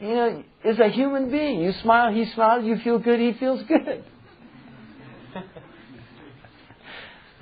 You 0.00 0.08
know, 0.14 0.44
it's 0.62 0.78
a 0.78 0.88
human 0.88 1.30
being. 1.30 1.62
You 1.62 1.72
smile, 1.82 2.12
he 2.12 2.26
smiles, 2.26 2.64
you 2.66 2.76
feel 2.78 2.98
good, 2.98 3.18
he 3.18 3.32
feels 3.34 3.62
good. 3.62 4.04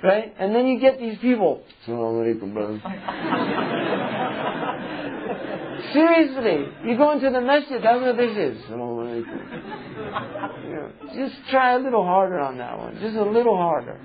Right? 0.05 0.33
And 0.39 0.55
then 0.55 0.67
you 0.67 0.79
get 0.79 0.99
these 0.99 1.17
people, 1.19 1.63
Assalamu 1.85 2.39
alaikum, 2.41 2.53
brother. 2.53 2.79
Seriously, 5.93 6.65
you 6.85 6.97
go 6.97 7.11
into 7.11 7.29
the 7.29 7.41
masjid, 7.41 7.81
that's 7.83 8.01
what 8.01 8.17
this 8.17 8.37
is. 8.37 8.57
You 10.65 10.73
know, 10.73 10.91
just 11.15 11.35
try 11.51 11.75
a 11.75 11.79
little 11.79 12.03
harder 12.03 12.39
on 12.39 12.57
that 12.57 12.77
one. 12.77 12.97
Just 12.99 13.15
a 13.15 13.23
little 13.23 13.55
harder. 13.55 13.99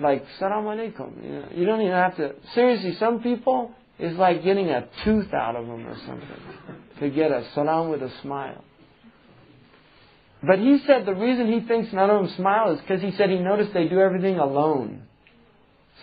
Like, 0.00 0.24
salam 0.38 0.64
alaikum. 0.64 1.22
You, 1.22 1.30
know, 1.30 1.48
you 1.54 1.66
don't 1.66 1.80
even 1.80 1.92
have 1.92 2.16
to. 2.16 2.34
Seriously, 2.54 2.96
some 2.98 3.20
people, 3.22 3.72
it's 3.98 4.18
like 4.18 4.42
getting 4.42 4.70
a 4.70 4.88
tooth 5.04 5.32
out 5.32 5.56
of 5.56 5.66
them 5.66 5.86
or 5.86 5.96
something 6.06 6.28
to 7.00 7.10
get 7.10 7.30
a 7.30 7.46
salam 7.54 7.90
with 7.90 8.02
a 8.02 8.10
smile. 8.22 8.64
But 10.46 10.58
he 10.58 10.78
said 10.86 11.06
the 11.06 11.14
reason 11.14 11.52
he 11.52 11.66
thinks 11.66 11.92
none 11.92 12.10
of 12.10 12.22
them 12.22 12.34
smile 12.36 12.74
is 12.74 12.80
because 12.80 13.00
he 13.00 13.12
said 13.12 13.30
he 13.30 13.38
noticed 13.38 13.72
they 13.72 13.88
do 13.88 14.00
everything 14.00 14.38
alone. 14.38 15.03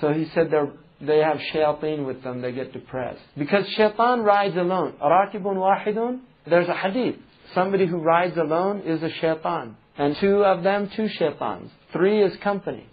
So 0.01 0.11
he 0.11 0.25
said 0.33 0.51
they 0.99 1.19
have 1.19 1.37
shayateen 1.53 2.05
with 2.05 2.23
them, 2.23 2.41
they 2.41 2.51
get 2.51 2.73
depressed. 2.73 3.21
Because 3.37 3.67
shaitan 3.69 4.21
rides 4.21 4.57
alone. 4.57 4.95
Wahidun, 5.01 6.19
there's 6.47 6.67
a 6.67 6.75
hadith. 6.75 7.15
Somebody 7.53 7.85
who 7.85 7.97
rides 7.97 8.35
alone 8.37 8.81
is 8.81 9.01
a 9.03 9.09
shaitan. 9.09 9.77
And 9.97 10.15
two 10.17 10.43
of 10.43 10.63
them, 10.63 10.89
two 10.95 11.07
shaitans. 11.07 11.69
Three 11.93 12.23
is 12.23 12.35
company. 12.37 12.87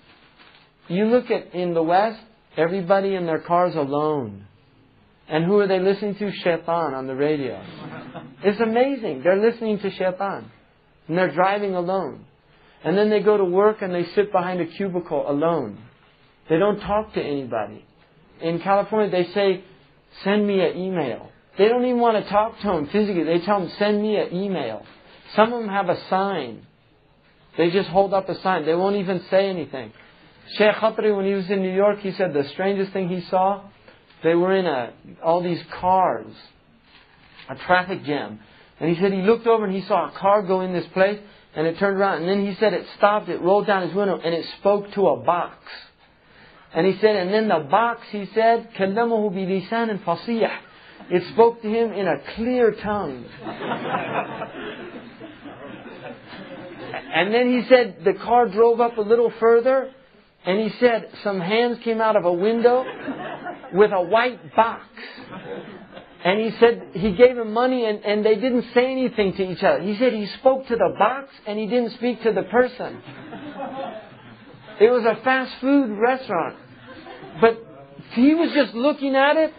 You 0.88 1.06
look 1.06 1.30
at 1.30 1.54
in 1.54 1.74
the 1.74 1.82
West, 1.82 2.20
everybody 2.56 3.14
in 3.14 3.26
their 3.26 3.40
cars 3.40 3.74
alone. 3.74 4.46
And 5.28 5.44
who 5.44 5.58
are 5.60 5.66
they 5.66 5.78
listening 5.78 6.16
to? 6.16 6.32
Shaitan 6.32 6.94
on 6.94 7.06
the 7.06 7.14
radio. 7.14 7.62
It's 8.42 8.60
amazing. 8.60 9.22
They're 9.22 9.40
listening 9.40 9.78
to 9.80 9.90
Shaitan. 9.90 10.50
And 11.06 11.18
they're 11.18 11.34
driving 11.34 11.74
alone. 11.74 12.24
And 12.82 12.96
then 12.96 13.10
they 13.10 13.20
go 13.20 13.36
to 13.36 13.44
work 13.44 13.82
and 13.82 13.94
they 13.94 14.04
sit 14.14 14.32
behind 14.32 14.60
a 14.60 14.66
cubicle 14.66 15.30
alone. 15.30 15.78
They 16.48 16.58
don't 16.58 16.80
talk 16.80 17.14
to 17.14 17.22
anybody. 17.22 17.84
In 18.40 18.60
California, 18.60 19.10
they 19.10 19.30
say, 19.32 19.64
send 20.24 20.46
me 20.46 20.60
an 20.60 20.76
email. 20.76 21.30
They 21.58 21.68
don't 21.68 21.84
even 21.84 22.00
want 22.00 22.22
to 22.22 22.30
talk 22.30 22.58
to 22.60 22.66
them 22.68 22.86
physically. 22.86 23.24
They 23.24 23.40
tell 23.40 23.60
them, 23.60 23.70
send 23.78 24.00
me 24.00 24.16
an 24.16 24.34
email. 24.34 24.84
Some 25.34 25.52
of 25.52 25.60
them 25.60 25.68
have 25.68 25.88
a 25.88 26.00
sign. 26.08 26.64
They 27.56 27.70
just 27.70 27.88
hold 27.88 28.14
up 28.14 28.28
a 28.28 28.40
sign. 28.40 28.64
They 28.64 28.74
won't 28.74 28.96
even 28.96 29.22
say 29.30 29.48
anything. 29.48 29.92
Sheikh 30.56 30.76
Khatri, 30.76 31.14
when 31.14 31.26
he 31.26 31.34
was 31.34 31.50
in 31.50 31.60
New 31.60 31.74
York, 31.74 31.98
he 32.00 32.12
said 32.12 32.32
the 32.32 32.48
strangest 32.52 32.92
thing 32.92 33.08
he 33.08 33.20
saw, 33.28 33.64
they 34.22 34.34
were 34.34 34.54
in 34.56 34.66
a, 34.66 34.92
all 35.22 35.42
these 35.42 35.60
cars, 35.80 36.32
a 37.48 37.56
traffic 37.56 38.04
jam. 38.04 38.38
And 38.80 38.94
he 38.94 39.00
said 39.00 39.12
he 39.12 39.22
looked 39.22 39.46
over 39.46 39.64
and 39.64 39.74
he 39.74 39.82
saw 39.82 40.08
a 40.08 40.12
car 40.12 40.42
go 40.42 40.60
in 40.60 40.72
this 40.72 40.86
place, 40.92 41.18
and 41.54 41.66
it 41.66 41.78
turned 41.78 41.98
around. 41.98 42.22
And 42.22 42.28
then 42.28 42.46
he 42.46 42.54
said 42.58 42.72
it 42.72 42.86
stopped, 42.96 43.28
it 43.28 43.40
rolled 43.40 43.66
down 43.66 43.86
his 43.86 43.94
window, 43.94 44.18
and 44.22 44.34
it 44.34 44.46
spoke 44.60 44.92
to 44.92 45.08
a 45.08 45.16
box. 45.16 45.56
And 46.73 46.87
he 46.87 46.97
said, 46.99 47.15
and 47.15 47.33
then 47.33 47.47
the 47.47 47.67
box, 47.69 48.01
he 48.11 48.27
said, 48.33 48.69
كَلَّمَهُ 48.77 49.31
بِلِسَانٍ 49.31 50.03
فَصِيحٍ 50.03 50.51
It 51.11 51.33
spoke 51.33 51.61
to 51.61 51.69
him 51.69 51.93
in 51.93 52.07
a 52.07 52.17
clear 52.35 52.71
tongue. 52.71 53.25
and 57.13 57.33
then 57.33 57.51
he 57.51 57.67
said 57.69 57.97
the 58.03 58.13
car 58.13 58.47
drove 58.47 58.81
up 58.81 58.97
a 58.97 59.01
little 59.01 59.31
further, 59.39 59.91
and 60.45 60.59
he 60.59 60.69
said 60.79 61.09
some 61.23 61.39
hands 61.39 61.77
came 61.83 62.01
out 62.01 62.15
of 62.15 62.25
a 62.25 62.33
window 62.33 62.83
with 63.73 63.91
a 63.91 64.01
white 64.01 64.55
box. 64.55 64.83
And 66.25 66.39
he 66.39 66.57
said 66.57 66.91
he 66.93 67.11
gave 67.11 67.37
him 67.37 67.51
money 67.51 67.85
and, 67.85 68.03
and 68.03 68.25
they 68.25 68.35
didn't 68.35 68.65
say 68.73 68.89
anything 68.89 69.33
to 69.33 69.51
each 69.51 69.61
other. 69.61 69.81
He 69.81 69.97
said 69.97 70.13
he 70.13 70.25
spoke 70.39 70.67
to 70.67 70.75
the 70.75 70.95
box 70.97 71.29
and 71.45 71.59
he 71.59 71.67
didn't 71.67 71.91
speak 71.91 72.23
to 72.23 72.31
the 72.31 72.43
person. 72.43 73.01
It 74.80 74.90
was 74.90 75.04
a 75.04 75.22
fast 75.22 75.52
food 75.60 75.98
restaurant. 75.98 76.56
But 77.40 77.64
he 78.12 78.34
was 78.34 78.52
just 78.54 78.74
looking 78.74 79.14
at 79.14 79.36
it, 79.36 79.52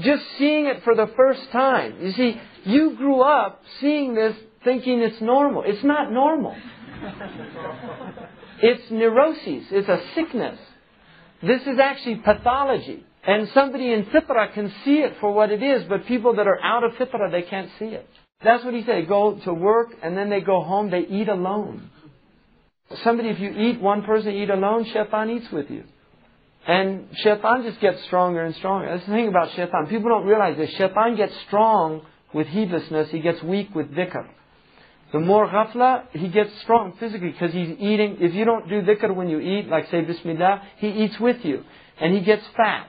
just 0.00 0.22
seeing 0.38 0.66
it 0.66 0.82
for 0.82 0.94
the 0.94 1.08
first 1.16 1.50
time. 1.52 1.96
You 2.00 2.12
see, 2.12 2.40
you 2.64 2.96
grew 2.96 3.20
up 3.20 3.62
seeing 3.80 4.14
this 4.14 4.34
thinking 4.64 5.00
it's 5.00 5.20
normal. 5.20 5.62
It's 5.64 5.84
not 5.84 6.10
normal. 6.10 6.56
It's 8.62 8.90
neuroses. 8.90 9.66
It's 9.70 9.88
a 9.88 10.02
sickness. 10.14 10.58
This 11.42 11.62
is 11.62 11.78
actually 11.78 12.16
pathology. 12.16 13.04
And 13.26 13.48
somebody 13.54 13.92
in 13.92 14.04
fitra 14.06 14.52
can 14.52 14.72
see 14.84 14.96
it 14.96 15.16
for 15.20 15.32
what 15.32 15.50
it 15.50 15.62
is, 15.62 15.84
but 15.88 16.06
people 16.06 16.36
that 16.36 16.46
are 16.46 16.60
out 16.62 16.84
of 16.84 16.92
fitra, 16.92 17.30
they 17.30 17.42
can't 17.42 17.70
see 17.78 17.86
it. 17.86 18.08
That's 18.42 18.64
what 18.64 18.74
he 18.74 18.82
said. 18.82 18.96
They 18.96 19.06
go 19.06 19.38
to 19.44 19.54
work 19.54 19.88
and 20.02 20.16
then 20.16 20.28
they 20.28 20.40
go 20.40 20.62
home, 20.62 20.90
they 20.90 21.00
eat 21.00 21.28
alone. 21.28 21.90
Somebody, 23.02 23.30
if 23.30 23.40
you 23.40 23.50
eat, 23.50 23.80
one 23.80 24.02
person 24.02 24.32
eat 24.32 24.50
alone, 24.50 24.84
shaitan 24.84 25.30
eats 25.30 25.50
with 25.50 25.70
you. 25.70 25.84
And 26.66 27.08
shaitan 27.16 27.62
just 27.62 27.80
gets 27.80 28.02
stronger 28.04 28.42
and 28.44 28.54
stronger. 28.56 28.88
That's 28.90 29.06
the 29.06 29.12
thing 29.12 29.28
about 29.28 29.50
shaitan. 29.52 29.86
People 29.88 30.10
don't 30.10 30.26
realize 30.26 30.56
this. 30.56 30.70
Shaitan 30.70 31.16
gets 31.16 31.34
strong 31.46 32.02
with 32.32 32.46
heedlessness, 32.48 33.10
he 33.10 33.20
gets 33.20 33.42
weak 33.42 33.74
with 33.74 33.92
dhikr. 33.92 34.26
The 35.12 35.20
more 35.20 35.46
ghafla, 35.48 36.06
he 36.10 36.26
gets 36.28 36.50
strong 36.62 36.94
physically 36.98 37.30
because 37.30 37.52
he's 37.52 37.76
eating. 37.78 38.16
If 38.18 38.34
you 38.34 38.44
don't 38.44 38.68
do 38.68 38.82
dhikr 38.82 39.14
when 39.14 39.28
you 39.28 39.38
eat, 39.38 39.68
like 39.68 39.88
say 39.90 40.00
Bismillah, 40.00 40.62
he 40.78 40.88
eats 40.88 41.20
with 41.20 41.44
you. 41.44 41.62
And 42.00 42.12
he 42.12 42.20
gets 42.20 42.42
fat. 42.56 42.88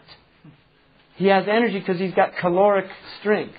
He 1.17 1.27
has 1.27 1.45
energy 1.47 1.79
because 1.79 1.99
he's 1.99 2.15
got 2.15 2.35
caloric 2.37 2.87
strength. 3.19 3.53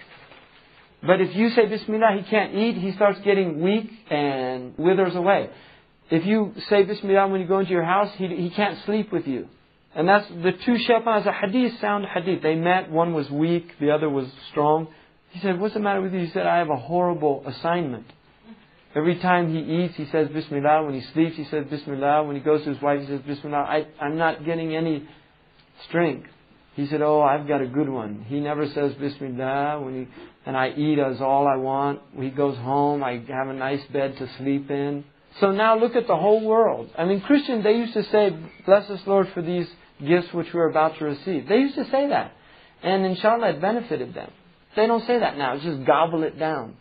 But 1.06 1.20
if 1.20 1.36
you 1.36 1.50
say 1.50 1.66
Bismillah, 1.66 2.20
he 2.20 2.28
can't 2.28 2.54
eat, 2.56 2.76
he 2.76 2.90
starts 2.92 3.20
getting 3.20 3.62
weak 3.62 3.88
and 4.10 4.76
withers 4.76 5.14
away. 5.14 5.50
If 6.10 6.24
you 6.24 6.54
say 6.68 6.84
Bismillah 6.84 7.28
when 7.28 7.40
you 7.40 7.46
go 7.46 7.58
into 7.58 7.72
your 7.72 7.84
house, 7.84 8.12
he, 8.16 8.28
he 8.28 8.50
can't 8.50 8.78
sleep 8.84 9.12
with 9.12 9.26
you. 9.26 9.48
And 9.94 10.08
that's 10.08 10.28
the 10.28 10.52
two 10.64 10.76
shaitans, 10.78 11.26
a 11.26 11.32
hadith, 11.32 11.80
sound 11.80 12.04
hadith. 12.06 12.42
They 12.42 12.54
met, 12.54 12.90
one 12.90 13.14
was 13.14 13.30
weak, 13.30 13.72
the 13.80 13.90
other 13.90 14.08
was 14.08 14.26
strong. 14.50 14.88
He 15.30 15.40
said, 15.40 15.58
What's 15.58 15.74
the 15.74 15.80
matter 15.80 16.02
with 16.02 16.12
you? 16.12 16.20
He 16.20 16.30
said, 16.30 16.46
I 16.46 16.58
have 16.58 16.70
a 16.70 16.76
horrible 16.76 17.42
assignment. 17.46 18.06
Every 18.94 19.18
time 19.18 19.52
he 19.52 19.84
eats, 19.84 19.94
he 19.96 20.06
says 20.06 20.28
Bismillah. 20.28 20.84
When 20.84 20.94
he 20.94 21.02
sleeps, 21.12 21.36
he 21.36 21.44
says 21.44 21.66
Bismillah. 21.68 22.24
When 22.24 22.36
he 22.36 22.42
goes 22.42 22.62
to 22.64 22.72
his 22.72 22.80
wife, 22.80 23.00
he 23.00 23.06
says 23.06 23.20
Bismillah. 23.26 23.58
I, 23.58 23.86
I'm 24.00 24.16
not 24.16 24.44
getting 24.44 24.74
any 24.74 25.06
strength. 25.88 26.28
He 26.74 26.86
said, 26.86 27.02
Oh, 27.02 27.20
I've 27.22 27.48
got 27.48 27.60
a 27.60 27.66
good 27.66 27.88
one. 27.88 28.24
He 28.28 28.40
never 28.40 28.66
says 28.68 28.94
Bismillah 28.94 29.80
when 29.82 29.94
he, 29.94 30.08
and 30.46 30.56
I 30.56 30.70
eat 30.70 30.98
as 30.98 31.20
all 31.20 31.48
I 31.48 31.56
want. 31.56 32.00
He 32.18 32.30
goes 32.30 32.56
home, 32.58 33.02
I 33.02 33.22
have 33.28 33.48
a 33.48 33.54
nice 33.54 33.84
bed 33.92 34.16
to 34.18 34.28
sleep 34.38 34.70
in. 34.70 35.04
So 35.40 35.52
now 35.52 35.78
look 35.78 35.96
at 35.96 36.06
the 36.06 36.16
whole 36.16 36.44
world. 36.44 36.90
I 36.96 37.04
mean, 37.04 37.20
Christians, 37.20 37.62
they 37.62 37.76
used 37.76 37.94
to 37.94 38.04
say, 38.04 38.36
Bless 38.64 38.88
us, 38.88 39.00
Lord, 39.06 39.28
for 39.34 39.42
these 39.42 39.66
gifts 40.04 40.32
which 40.32 40.52
we're 40.52 40.68
about 40.68 40.98
to 40.98 41.04
receive. 41.04 41.48
They 41.48 41.58
used 41.58 41.74
to 41.76 41.84
say 41.90 42.08
that. 42.08 42.32
And 42.82 43.04
inshallah, 43.04 43.50
it 43.50 43.60
benefited 43.60 44.14
them. 44.14 44.30
They 44.76 44.86
don't 44.86 45.06
say 45.06 45.18
that 45.18 45.36
now. 45.36 45.54
It's 45.54 45.64
just 45.64 45.84
gobble 45.84 46.22
it 46.22 46.38
down. 46.38 46.76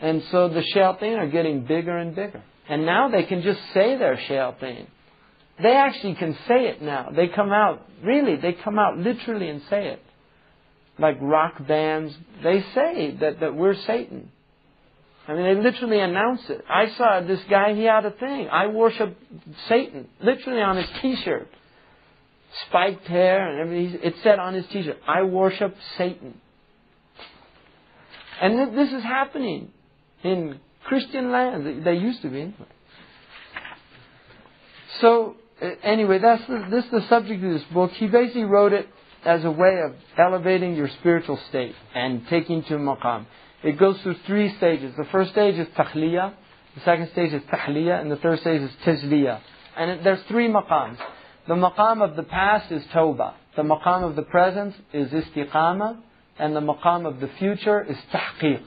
And 0.00 0.22
so 0.30 0.48
the 0.48 0.62
shayateen 0.74 1.18
are 1.18 1.28
getting 1.28 1.64
bigger 1.64 1.96
and 1.96 2.14
bigger. 2.14 2.42
And 2.68 2.84
now 2.84 3.08
they 3.08 3.24
can 3.24 3.42
just 3.42 3.60
say 3.72 3.96
they're 3.96 4.18
shayateen. 4.28 4.86
They 5.62 5.74
actually 5.74 6.14
can 6.16 6.34
say 6.46 6.66
it 6.66 6.82
now. 6.82 7.10
They 7.14 7.28
come 7.28 7.50
out, 7.50 7.88
really, 8.02 8.36
they 8.36 8.52
come 8.52 8.78
out 8.78 8.98
literally 8.98 9.48
and 9.48 9.62
say 9.70 9.88
it. 9.88 10.02
Like 10.98 11.16
rock 11.20 11.66
bands, 11.66 12.14
they 12.42 12.62
say 12.74 13.16
that, 13.20 13.40
that 13.40 13.54
we're 13.54 13.76
Satan. 13.86 14.30
I 15.28 15.34
mean, 15.34 15.42
they 15.44 15.60
literally 15.60 15.98
announce 15.98 16.42
it. 16.48 16.64
I 16.68 16.90
saw 16.96 17.20
this 17.20 17.40
guy, 17.50 17.74
he 17.74 17.82
had 17.82 18.04
a 18.04 18.12
thing. 18.12 18.48
I 18.48 18.68
worship 18.68 19.16
Satan, 19.68 20.08
literally 20.22 20.62
on 20.62 20.76
his 20.76 20.86
t-shirt. 21.02 21.48
Spiked 22.68 23.06
hair 23.06 23.50
and 23.50 23.60
everything. 23.60 24.00
It 24.02 24.14
said 24.22 24.38
on 24.38 24.54
his 24.54 24.66
t-shirt, 24.68 24.98
I 25.06 25.24
worship 25.24 25.76
Satan. 25.98 26.40
And 28.40 28.78
this 28.78 28.92
is 28.92 29.02
happening 29.02 29.72
in 30.22 30.60
Christian 30.84 31.32
lands. 31.32 31.84
They 31.84 31.94
used 31.94 32.22
to 32.22 32.28
be. 32.28 32.54
So, 35.00 35.36
anyway, 35.82 36.18
that's 36.18 36.46
the, 36.46 36.66
this 36.70 36.84
is 36.84 36.90
the 36.90 37.08
subject 37.08 37.42
of 37.42 37.52
this 37.52 37.64
book. 37.72 37.90
He 37.92 38.06
basically 38.06 38.44
wrote 38.44 38.72
it 38.72 38.88
as 39.24 39.44
a 39.44 39.50
way 39.50 39.80
of 39.84 39.94
elevating 40.16 40.76
your 40.76 40.88
spiritual 41.00 41.38
state 41.48 41.74
and 41.94 42.26
taking 42.28 42.62
to 42.64 42.74
maqam. 42.74 43.26
It 43.66 43.80
goes 43.80 44.00
through 44.02 44.14
three 44.28 44.56
stages. 44.58 44.94
The 44.96 45.06
first 45.10 45.32
stage 45.32 45.56
is 45.56 45.66
takhliya, 45.76 46.34
the 46.76 46.82
second 46.82 47.08
stage 47.10 47.32
is 47.32 47.42
tahliya, 47.42 48.00
and 48.00 48.08
the 48.12 48.16
third 48.16 48.38
stage 48.38 48.60
is 48.60 48.70
tajliya. 48.84 49.40
And 49.76 49.90
it, 49.90 50.04
there's 50.04 50.22
three 50.28 50.46
maqams. 50.46 50.98
The 51.48 51.54
maqam 51.54 52.00
of 52.00 52.14
the 52.14 52.22
past 52.22 52.70
is 52.70 52.84
tawbah. 52.94 53.34
The 53.56 53.62
maqam 53.62 54.08
of 54.08 54.14
the 54.14 54.22
present 54.22 54.74
is 54.92 55.08
istiqama. 55.10 55.98
And 56.38 56.54
the 56.54 56.60
maqam 56.60 57.08
of 57.08 57.18
the 57.18 57.28
future 57.40 57.82
is 57.82 57.96
tahqiq. 58.12 58.62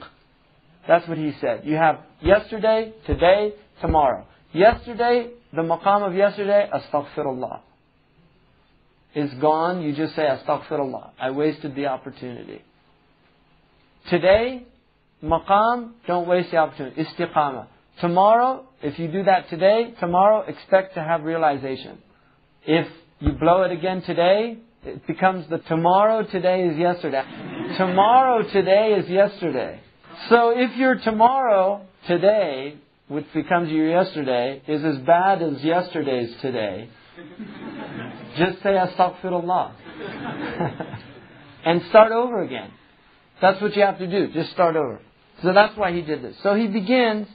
That's 0.86 1.08
what 1.08 1.16
he 1.16 1.32
said. 1.40 1.62
You 1.64 1.76
have 1.76 2.00
yesterday, 2.20 2.92
today, 3.06 3.54
tomorrow. 3.80 4.26
Yesterday, 4.52 5.30
the 5.54 5.62
maqam 5.62 6.06
of 6.06 6.14
yesterday, 6.14 6.68
astaghfirullah. 6.74 7.60
is 9.14 9.32
gone, 9.40 9.80
you 9.82 9.94
just 9.94 10.14
say, 10.14 10.22
Astaghfirullah. 10.22 11.12
I 11.18 11.30
wasted 11.30 11.74
the 11.74 11.86
opportunity. 11.86 12.60
Today, 14.10 14.66
maqam, 15.22 15.92
don't 16.06 16.26
waste 16.28 16.50
the 16.50 16.58
opportunity. 16.58 17.02
Istiqamah. 17.02 17.66
Tomorrow, 18.00 18.64
if 18.82 18.98
you 18.98 19.08
do 19.08 19.24
that 19.24 19.50
today, 19.50 19.94
tomorrow 20.00 20.42
expect 20.42 20.94
to 20.94 21.00
have 21.02 21.22
realization. 21.24 21.98
If 22.66 22.86
you 23.18 23.32
blow 23.32 23.62
it 23.62 23.72
again 23.72 24.02
today, 24.02 24.58
it 24.84 25.06
becomes 25.06 25.46
the 25.50 25.58
tomorrow 25.58 26.24
today 26.24 26.64
is 26.64 26.78
yesterday. 26.78 27.22
tomorrow 27.76 28.42
today 28.50 28.96
is 28.98 29.08
yesterday. 29.08 29.80
So 30.30 30.50
if 30.56 30.76
your 30.76 30.96
tomorrow 30.96 31.82
today, 32.06 32.76
which 33.08 33.26
becomes 33.34 33.70
your 33.70 33.88
yesterday, 33.90 34.62
is 34.66 34.82
as 34.84 34.96
bad 34.98 35.42
as 35.42 35.62
yesterday's 35.62 36.34
today, 36.40 36.88
just 38.38 38.62
say 38.62 38.70
astaghfirullah. 38.70 39.72
and 41.64 41.82
start 41.90 42.12
over 42.12 42.42
again. 42.42 42.70
That's 43.42 43.60
what 43.60 43.76
you 43.76 43.82
have 43.82 43.98
to 43.98 44.06
do. 44.06 44.32
Just 44.32 44.52
start 44.52 44.76
over. 44.76 45.00
So 45.41 45.53
that's 45.53 45.77
why 45.77 45.91
he 45.91 46.01
did 46.01 46.23
this. 46.23 46.35
So 46.43 46.55
he 46.55 46.67
begins, 46.67 47.27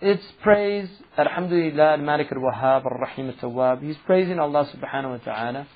it's 0.00 0.24
praise, 0.42 0.88
Alhamdulillah, 1.18 1.92
al-Malik 1.92 2.28
al-Wahhab, 2.32 2.84
al-Rahim 2.86 3.28
al-Tawwab. 3.28 3.82
He's 3.82 3.96
praising 4.06 4.38
Allah 4.38 4.68
subhanahu 4.74 5.18
wa 5.18 5.24
ta'ala. 5.24 5.66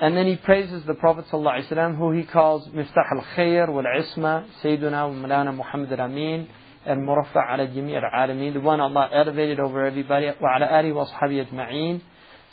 And 0.00 0.16
then 0.16 0.26
he 0.26 0.36
praises 0.36 0.82
the 0.86 0.94
Prophet 0.94 1.26
ﷺ, 1.30 1.96
who 1.96 2.10
he 2.12 2.24
calls 2.24 2.66
Miftah 2.68 3.12
al-Khair 3.12 3.68
wal-Isma, 3.68 4.46
Sayyiduna 4.62 5.08
wa 5.08 5.28
Malana 5.28 5.54
Muhammad 5.54 5.92
al-Amin, 5.92 6.48
المرفع 6.86 7.40
على 7.40 7.66
جميع 7.66 7.98
العالمين 7.98 8.54
the 8.54 8.60
one 8.60 8.80
Allah 8.80 9.10
elevated 9.12 9.60
over 9.60 9.84
everybody 9.84 10.32
وعلى 10.40 10.80
آله 10.80 10.92
وأصحابه 10.92 11.40
أجمعين 11.40 12.00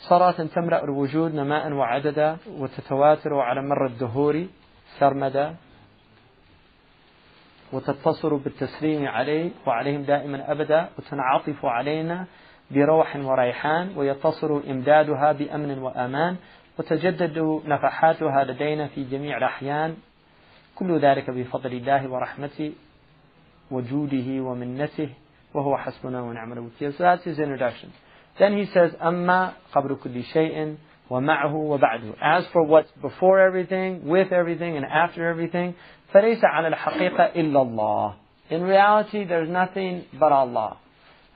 صلاة 0.00 0.30
تملأ 0.54 0.84
الوجود 0.84 1.34
نماء 1.34 1.72
وعددا 1.72 2.36
وتتواتر 2.46 3.34
على 3.34 3.62
مر 3.62 3.86
الدهور 3.86 4.46
سرمدا 4.98 5.56
وتتصل 7.73 8.39
بالتسليم 8.39 9.07
عليه 9.07 9.49
وعليهم 9.67 10.01
دائما 10.03 10.51
أبدا 10.51 10.89
وتنعطف 10.97 11.65
علينا 11.65 12.25
بروح 12.71 13.15
وريحان 13.15 13.97
ويتصل 13.97 14.63
إمدادها 14.69 15.31
بأمن 15.31 15.77
وأمان 15.79 16.35
وتجدد 16.79 17.61
نفحاتها 17.65 18.43
لدينا 18.43 18.87
في 18.87 19.03
جميع 19.03 19.37
الأحيان 19.37 19.95
كل 20.75 20.99
ذلك 20.99 21.29
بفضل 21.29 21.73
الله 21.73 22.09
ورحمته 22.09 22.73
وجوده 23.71 24.41
ومنته 24.41 25.09
وهو 25.53 25.77
حسبنا 25.77 26.21
ونعم 26.21 26.53
الوكيل. 26.53 26.93
So 26.93 27.03
that's 27.03 27.23
his 27.23 27.39
introduction. 27.39 27.91
Then 28.39 28.57
he 28.57 28.65
says, 28.65 28.95
أما 29.01 29.53
قبل 29.73 29.95
كل 29.95 30.23
شيء 30.23 30.75
ومعه 31.09 31.55
وبعده. 31.55 32.13
As 32.21 32.45
for 32.47 32.63
what's 32.63 32.91
before 33.01 33.39
everything, 33.39 34.07
with 34.07 34.31
everything, 34.31 34.77
and 34.77 34.85
after 34.85 35.27
everything, 35.27 35.75
فليس 36.12 36.44
على 36.44 36.68
الحقيقة 36.68 37.32
إلا 37.36 37.62
الله. 37.62 38.14
In 38.50 38.62
reality, 38.62 39.24
there's 39.24 39.48
nothing 39.48 40.04
but 40.18 40.32
Allah. 40.32 40.78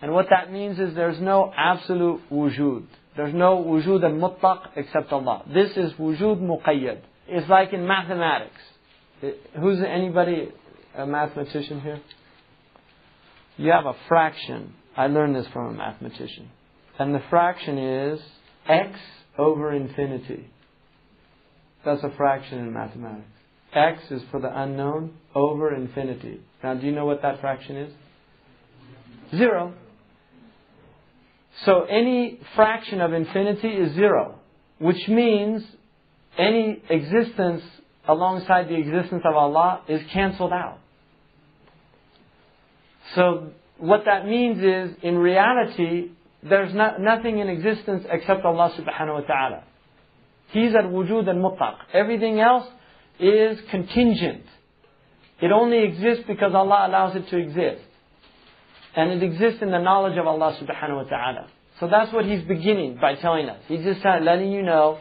And 0.00 0.12
what 0.12 0.26
that 0.30 0.50
means 0.50 0.78
is 0.78 0.94
there's 0.94 1.20
no 1.20 1.52
absolute 1.56 2.20
wujud. 2.30 2.86
There's 3.16 3.34
no 3.34 3.62
wujud 3.62 4.02
al-mutlaq 4.02 4.70
except 4.76 5.12
Allah. 5.12 5.44
This 5.52 5.76
is 5.76 5.92
wujud 5.92 6.40
muqayyad. 6.40 7.00
It's 7.28 7.48
like 7.48 7.72
in 7.72 7.86
mathematics. 7.86 8.60
Who's 9.60 9.78
anybody 9.86 10.48
a 10.96 11.06
mathematician 11.06 11.80
here? 11.80 12.00
You 13.58 13.70
have 13.70 13.86
a 13.86 13.94
fraction. 14.08 14.74
I 14.96 15.06
learned 15.06 15.36
this 15.36 15.46
from 15.52 15.66
a 15.66 15.72
mathematician. 15.72 16.50
And 16.98 17.14
the 17.14 17.22
fraction 17.30 17.78
is 17.78 18.20
x 18.68 18.98
over 19.38 19.72
infinity. 19.72 20.48
That's 21.84 22.02
a 22.02 22.10
fraction 22.16 22.58
in 22.58 22.72
mathematics. 22.72 23.26
X 23.73 24.01
is 24.11 24.21
for 24.31 24.39
the 24.39 24.61
unknown 24.61 25.13
over 25.35 25.73
infinity. 25.73 26.41
Now, 26.63 26.73
do 26.75 26.85
you 26.85 26.91
know 26.91 27.05
what 27.05 27.21
that 27.21 27.41
fraction 27.41 27.77
is? 27.77 27.93
Zero. 29.37 29.73
So 31.65 31.83
any 31.83 32.39
fraction 32.55 33.01
of 33.01 33.13
infinity 33.13 33.69
is 33.69 33.93
zero, 33.93 34.39
which 34.79 35.07
means 35.07 35.63
any 36.37 36.81
existence 36.89 37.63
alongside 38.07 38.69
the 38.69 38.75
existence 38.75 39.23
of 39.25 39.35
Allah 39.35 39.81
is 39.87 40.01
cancelled 40.13 40.53
out. 40.53 40.79
So 43.15 43.51
what 43.77 44.03
that 44.05 44.25
means 44.25 44.59
is, 44.59 44.97
in 45.01 45.17
reality, 45.17 46.11
there's 46.43 46.73
not, 46.73 47.01
nothing 47.01 47.39
in 47.39 47.49
existence 47.49 48.05
except 48.09 48.45
Allah 48.45 48.71
subhanahu 48.77 49.13
wa 49.13 49.21
ta'ala. 49.21 49.63
He's 50.51 50.73
at 50.75 50.85
wujud 50.85 51.27
and 51.27 51.43
mutlaq. 51.43 51.77
Everything 51.93 52.39
else 52.39 52.67
is 53.19 53.59
contingent. 53.69 54.43
It 55.41 55.51
only 55.51 55.83
exists 55.83 56.23
because 56.27 56.53
Allah 56.53 56.87
allows 56.87 57.15
it 57.15 57.29
to 57.29 57.37
exist. 57.37 57.83
And 58.95 59.11
it 59.11 59.23
exists 59.23 59.61
in 59.61 59.71
the 59.71 59.79
knowledge 59.79 60.17
of 60.17 60.25
Allah 60.25 60.57
subhanahu 60.59 60.95
wa 60.95 61.03
ta'ala. 61.03 61.47
So 61.79 61.87
that's 61.87 62.11
what 62.11 62.25
he's 62.25 62.41
beginning 62.41 62.97
by 62.99 63.15
telling 63.15 63.47
us. 63.47 63.59
He's 63.67 63.83
just 63.83 64.03
letting 64.03 64.51
you 64.51 64.63
know 64.63 64.97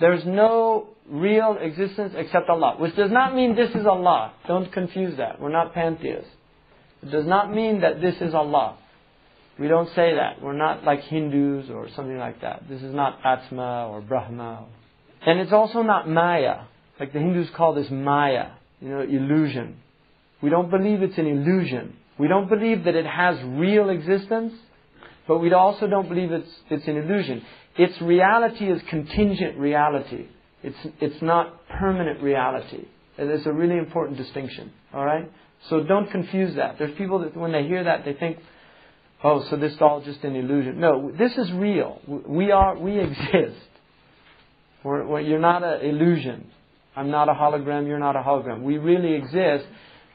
there's 0.00 0.24
no 0.26 0.88
real 1.08 1.56
existence 1.60 2.14
except 2.16 2.48
Allah. 2.48 2.76
Which 2.78 2.96
does 2.96 3.12
not 3.12 3.34
mean 3.34 3.54
this 3.54 3.70
is 3.70 3.86
Allah. 3.86 4.32
Don't 4.48 4.72
confuse 4.72 5.16
that. 5.18 5.40
We're 5.40 5.52
not 5.52 5.72
pantheists. 5.72 6.28
It 7.02 7.10
does 7.10 7.26
not 7.26 7.54
mean 7.54 7.82
that 7.82 8.00
this 8.00 8.16
is 8.20 8.34
Allah. 8.34 8.78
We 9.58 9.68
don't 9.68 9.88
say 9.94 10.14
that. 10.16 10.42
We're 10.42 10.52
not 10.52 10.84
like 10.84 11.02
Hindus 11.02 11.70
or 11.70 11.88
something 11.94 12.18
like 12.18 12.40
that. 12.40 12.64
This 12.68 12.82
is 12.82 12.94
not 12.94 13.20
Atma 13.24 13.88
or 13.88 14.00
Brahma. 14.00 14.66
And 15.24 15.38
it's 15.40 15.52
also 15.52 15.82
not 15.82 16.08
Maya. 16.08 16.62
Like 16.98 17.12
the 17.12 17.18
Hindus 17.18 17.48
call 17.56 17.74
this 17.74 17.90
Maya, 17.90 18.50
you 18.80 18.88
know, 18.88 19.00
illusion. 19.00 19.76
We 20.42 20.50
don't 20.50 20.70
believe 20.70 21.02
it's 21.02 21.18
an 21.18 21.26
illusion. 21.26 21.96
We 22.18 22.28
don't 22.28 22.48
believe 22.48 22.84
that 22.84 22.94
it 22.94 23.06
has 23.06 23.36
real 23.42 23.90
existence, 23.90 24.54
but 25.28 25.38
we 25.38 25.52
also 25.52 25.86
don't 25.86 26.08
believe 26.08 26.32
it's, 26.32 26.50
it's 26.70 26.86
an 26.86 26.96
illusion. 26.96 27.42
Its 27.76 28.00
reality 28.00 28.70
is 28.70 28.80
contingent 28.88 29.58
reality. 29.58 30.26
It's, 30.62 30.76
it's 31.00 31.22
not 31.22 31.68
permanent 31.68 32.22
reality. 32.22 32.86
And 33.18 33.30
it's 33.30 33.46
a 33.46 33.52
really 33.52 33.76
important 33.76 34.16
distinction. 34.16 34.72
Alright? 34.94 35.30
So 35.68 35.82
don't 35.82 36.10
confuse 36.10 36.56
that. 36.56 36.78
There's 36.78 36.96
people 36.96 37.20
that 37.20 37.36
when 37.36 37.52
they 37.52 37.64
hear 37.64 37.84
that, 37.84 38.04
they 38.04 38.14
think, 38.14 38.38
oh, 39.22 39.44
so 39.50 39.56
this 39.56 39.72
is 39.72 39.80
all 39.80 40.00
just 40.00 40.22
an 40.24 40.36
illusion. 40.36 40.80
No, 40.80 41.12
this 41.16 41.36
is 41.36 41.50
real. 41.52 42.00
We 42.06 42.50
are, 42.50 42.78
we 42.78 42.98
exist. 43.00 43.60
We're, 44.82 45.06
we're, 45.06 45.20
you're 45.20 45.40
not 45.40 45.62
an 45.62 45.84
illusion. 45.84 46.50
I'm 46.96 47.10
not 47.10 47.28
a 47.28 47.34
hologram, 47.34 47.86
you're 47.86 47.98
not 47.98 48.16
a 48.16 48.20
hologram. 48.20 48.62
We 48.62 48.78
really 48.78 49.14
exist, 49.14 49.66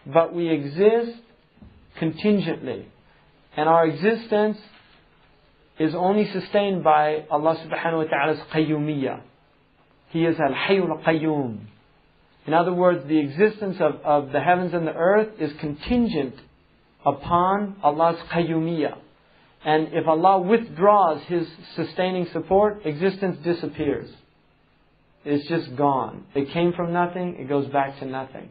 but 0.06 0.34
we 0.34 0.50
exist 0.50 1.18
contingently. 2.00 2.88
And 3.56 3.70
our 3.70 3.86
existence 3.86 4.58
is 5.80 5.94
only 5.94 6.32
sustained 6.32 6.84
by 6.84 7.26
Allah 7.30 7.56
subhanahu 7.56 7.98
wa 7.98 8.04
ta'ala's 8.06 8.40
qayyumiyah. 8.52 9.22
He 10.10 10.26
is 10.26 10.38
al-hayyul 10.40 11.04
qayyum. 11.04 11.60
In 12.48 12.54
other 12.54 12.74
words, 12.74 13.08
the 13.08 13.20
existence 13.20 13.78
of, 13.80 13.96
of 14.04 14.32
the 14.32 14.42
heavens 14.42 14.74
and 14.74 14.88
the 14.88 14.94
earth 14.94 15.40
is 15.40 15.52
contingent 15.60 16.36
upon 17.06 17.78
Allah's 17.84 18.20
qayyumiyah. 18.32 18.98
And 19.64 19.90
if 19.94 20.08
Allah 20.08 20.42
withdraws 20.42 21.22
His 21.28 21.48
sustaining 21.76 22.28
support, 22.34 22.86
existence 22.86 23.38
disappears. 23.44 24.10
It's 25.25 25.49
just 25.49 25.75
gone. 25.77 26.25
It 26.35 26.51
came 26.51 26.73
from 26.73 26.93
nothing, 26.93 27.37
it 27.41 27.49
goes 27.49 27.67
back 27.67 27.99
to 27.99 28.07
nothing. 28.07 28.49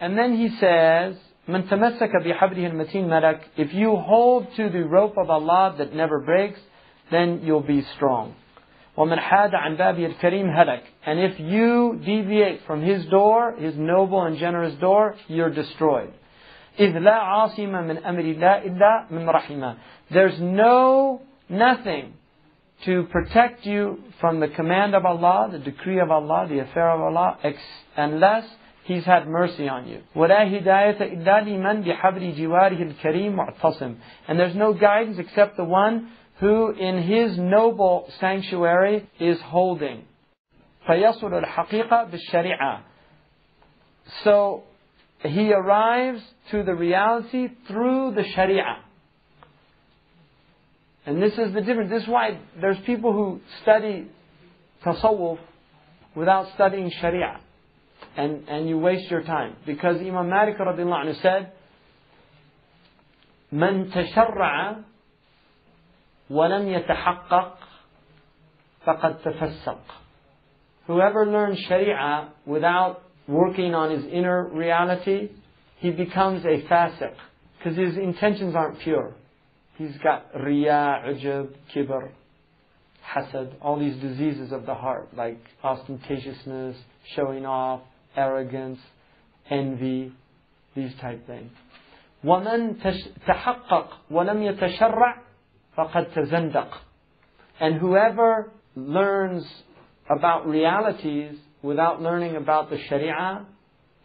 And 0.00 0.18
then 0.18 0.36
he 0.36 0.48
says, 0.58 1.16
من 1.48 1.68
تمسك 1.68 2.10
بحبله 2.24 2.66
المتين 2.66 3.08
ملك 3.08 3.40
If 3.56 3.72
you 3.72 3.96
hold 3.96 4.46
to 4.56 4.68
the 4.68 4.84
rope 4.84 5.16
of 5.16 5.30
Allah 5.30 5.74
that 5.78 5.94
never 5.94 6.20
breaks, 6.20 6.60
then 7.10 7.40
you'll 7.42 7.62
be 7.62 7.82
strong. 7.96 8.34
وَمَنْ 8.96 9.18
حَادَ 9.18 9.54
عَنْ 9.54 9.78
بَابِهِ 9.78 10.20
الْكَرِيمِ 10.20 10.54
هَلَكَ 10.54 10.82
And 11.06 11.18
if 11.18 11.40
you 11.40 12.00
deviate 12.04 12.66
from 12.66 12.82
His 12.82 13.06
door, 13.06 13.56
His 13.58 13.74
noble 13.76 14.22
and 14.22 14.36
generous 14.36 14.74
door, 14.74 15.16
you're 15.26 15.50
destroyed. 15.50 16.12
إِذْ 16.78 16.92
لَا 16.92 17.18
عَاصِمَ 17.18 17.72
مِنْ 17.72 18.02
أَمْرِ 18.04 18.36
اللَّهِ 18.36 18.66
إِلَّا 18.66 19.10
مِنْ 19.10 19.26
رَحِمَهِ 19.26 19.76
There's 20.10 20.38
no, 20.40 21.22
nothing 21.48 22.14
to 22.84 23.04
protect 23.04 23.66
you 23.66 23.98
from 24.20 24.40
the 24.40 24.48
command 24.48 24.94
of 24.94 25.04
Allah, 25.04 25.48
the 25.52 25.58
decree 25.58 26.00
of 26.00 26.10
Allah, 26.10 26.46
the 26.48 26.60
affair 26.60 26.90
of 26.90 27.00
Allah, 27.00 27.38
unless 27.96 28.44
He's 28.84 29.04
had 29.04 29.28
mercy 29.28 29.68
on 29.68 29.86
you. 29.86 30.02
وَلَا 30.16 30.50
هِدَايَةَ 30.50 31.00
إِلَّا 31.00 31.46
لِمَنْ 31.46 31.84
بِحَبْرِ 31.84 32.36
جِوَارِهِ 32.36 32.80
الْكَرِيمِ 32.80 33.34
مُعْتَصِمٍ 33.34 33.96
And 34.26 34.38
there's 34.38 34.56
no 34.56 34.72
guidance 34.72 35.18
except 35.18 35.56
the 35.56 35.64
one 35.64 36.10
who 36.40 36.70
in 36.72 37.02
his 37.02 37.38
noble 37.38 38.10
sanctuary 38.18 39.08
is 39.20 39.38
holding. 39.42 40.04
فَيَصُلُ 40.88 41.44
الْحَقِيقَةِ 41.44 42.10
بِالشَّرِيعَةِ 42.10 42.80
So 44.24 44.64
he 45.22 45.52
arrives 45.52 46.22
to 46.50 46.62
the 46.62 46.74
reality 46.74 47.48
through 47.68 48.14
the 48.16 48.24
Sharia. 48.34 48.78
And 51.06 51.22
this 51.22 51.32
is 51.32 51.54
the 51.54 51.60
difference. 51.60 51.90
This 51.90 52.02
is 52.02 52.08
why 52.08 52.38
there's 52.60 52.78
people 52.84 53.12
who 53.12 53.40
study 53.62 54.08
tasawwuf 54.84 55.38
without 56.14 56.52
studying 56.54 56.90
sharia. 57.00 57.40
And, 58.16 58.48
and 58.48 58.68
you 58.68 58.78
waste 58.78 59.10
your 59.10 59.22
time. 59.22 59.56
Because 59.66 59.96
Imam 60.00 60.28
Malik 60.28 60.58
radiallahu 60.58 61.06
anhu 61.06 61.22
said, 61.22 61.52
من 63.52 63.90
تشرع 63.92 64.76
ولم 66.30 66.68
يتحقق 66.68 67.58
فقد 68.86 69.22
تفسق. 69.22 69.78
Whoever 70.86 71.26
learns 71.26 71.58
Sharia 71.68 72.28
without 72.46 73.02
working 73.28 73.74
on 73.74 73.90
his 73.90 74.04
inner 74.06 74.48
reality, 74.48 75.30
he 75.78 75.90
becomes 75.90 76.44
a 76.44 76.62
fasiq. 76.68 77.14
Because 77.58 77.76
his 77.76 77.96
intentions 77.96 78.54
aren't 78.54 78.80
pure. 78.80 79.14
He's 79.76 79.96
got 80.02 80.26
riya, 80.38 81.02
ujub, 81.06 81.54
kibr, 81.74 82.10
hasad, 83.14 83.54
all 83.62 83.78
these 83.78 83.96
diseases 83.96 84.52
of 84.52 84.66
the 84.66 84.74
heart, 84.74 85.08
like 85.16 85.40
ostentatiousness, 85.64 86.76
showing 87.16 87.46
off, 87.46 87.80
arrogance, 88.16 88.78
envy, 89.48 90.12
these 90.74 90.92
type 91.00 91.26
things. 91.26 91.50
ومن 92.24 92.76
تحقق 93.26 93.88
ولم 94.10 94.42
يتشرع 94.42 95.14
فقد 95.76 96.12
تزندق. 96.14 96.68
And 97.60 97.76
whoever 97.76 98.50
learns 98.76 99.44
about 100.08 100.46
realities 100.46 101.36
without 101.62 102.02
learning 102.02 102.36
about 102.36 102.70
the 102.70 102.78
Sharia, 102.88 103.46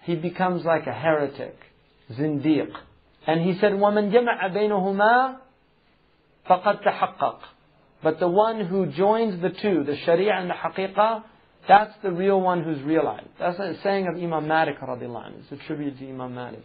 he 0.04 0.16
becomes 0.16 0.64
like 0.64 0.88
a 0.88 0.94
heretic, 0.94 1.58
zindiq. 2.12 2.70
And 3.28 3.42
he 3.42 3.60
said, 3.60 3.74
وَمَنْ 3.74 4.12
جَمَعَ 4.12 4.54
بَيْنَهُمَا 4.54 5.38
فَقَدْ 6.50 6.84
تَحَقَّقَ 6.84 7.40
But 8.04 8.20
the 8.20 8.28
one 8.28 8.66
who 8.66 8.88
joins 8.88 9.42
the 9.42 9.50
two, 9.50 9.84
the 9.84 9.98
Sharia 10.06 10.34
and 10.34 10.50
the 10.50 10.54
Haqiqah, 10.54 11.24
that's 11.68 11.94
the 12.04 12.12
real 12.12 12.40
one 12.40 12.64
who's 12.64 12.82
realized. 12.84 13.28
That's 13.40 13.58
a 13.60 13.76
saying 13.82 14.08
of 14.08 14.22
Imam 14.22 14.48
Malik 14.48 14.80
radiallahu 14.80 15.28
anhu. 15.28 15.40
It's 15.40 15.62
attributed 15.62 16.00
to 16.00 16.10
Imam 16.10 16.36
Malik. 16.36 16.64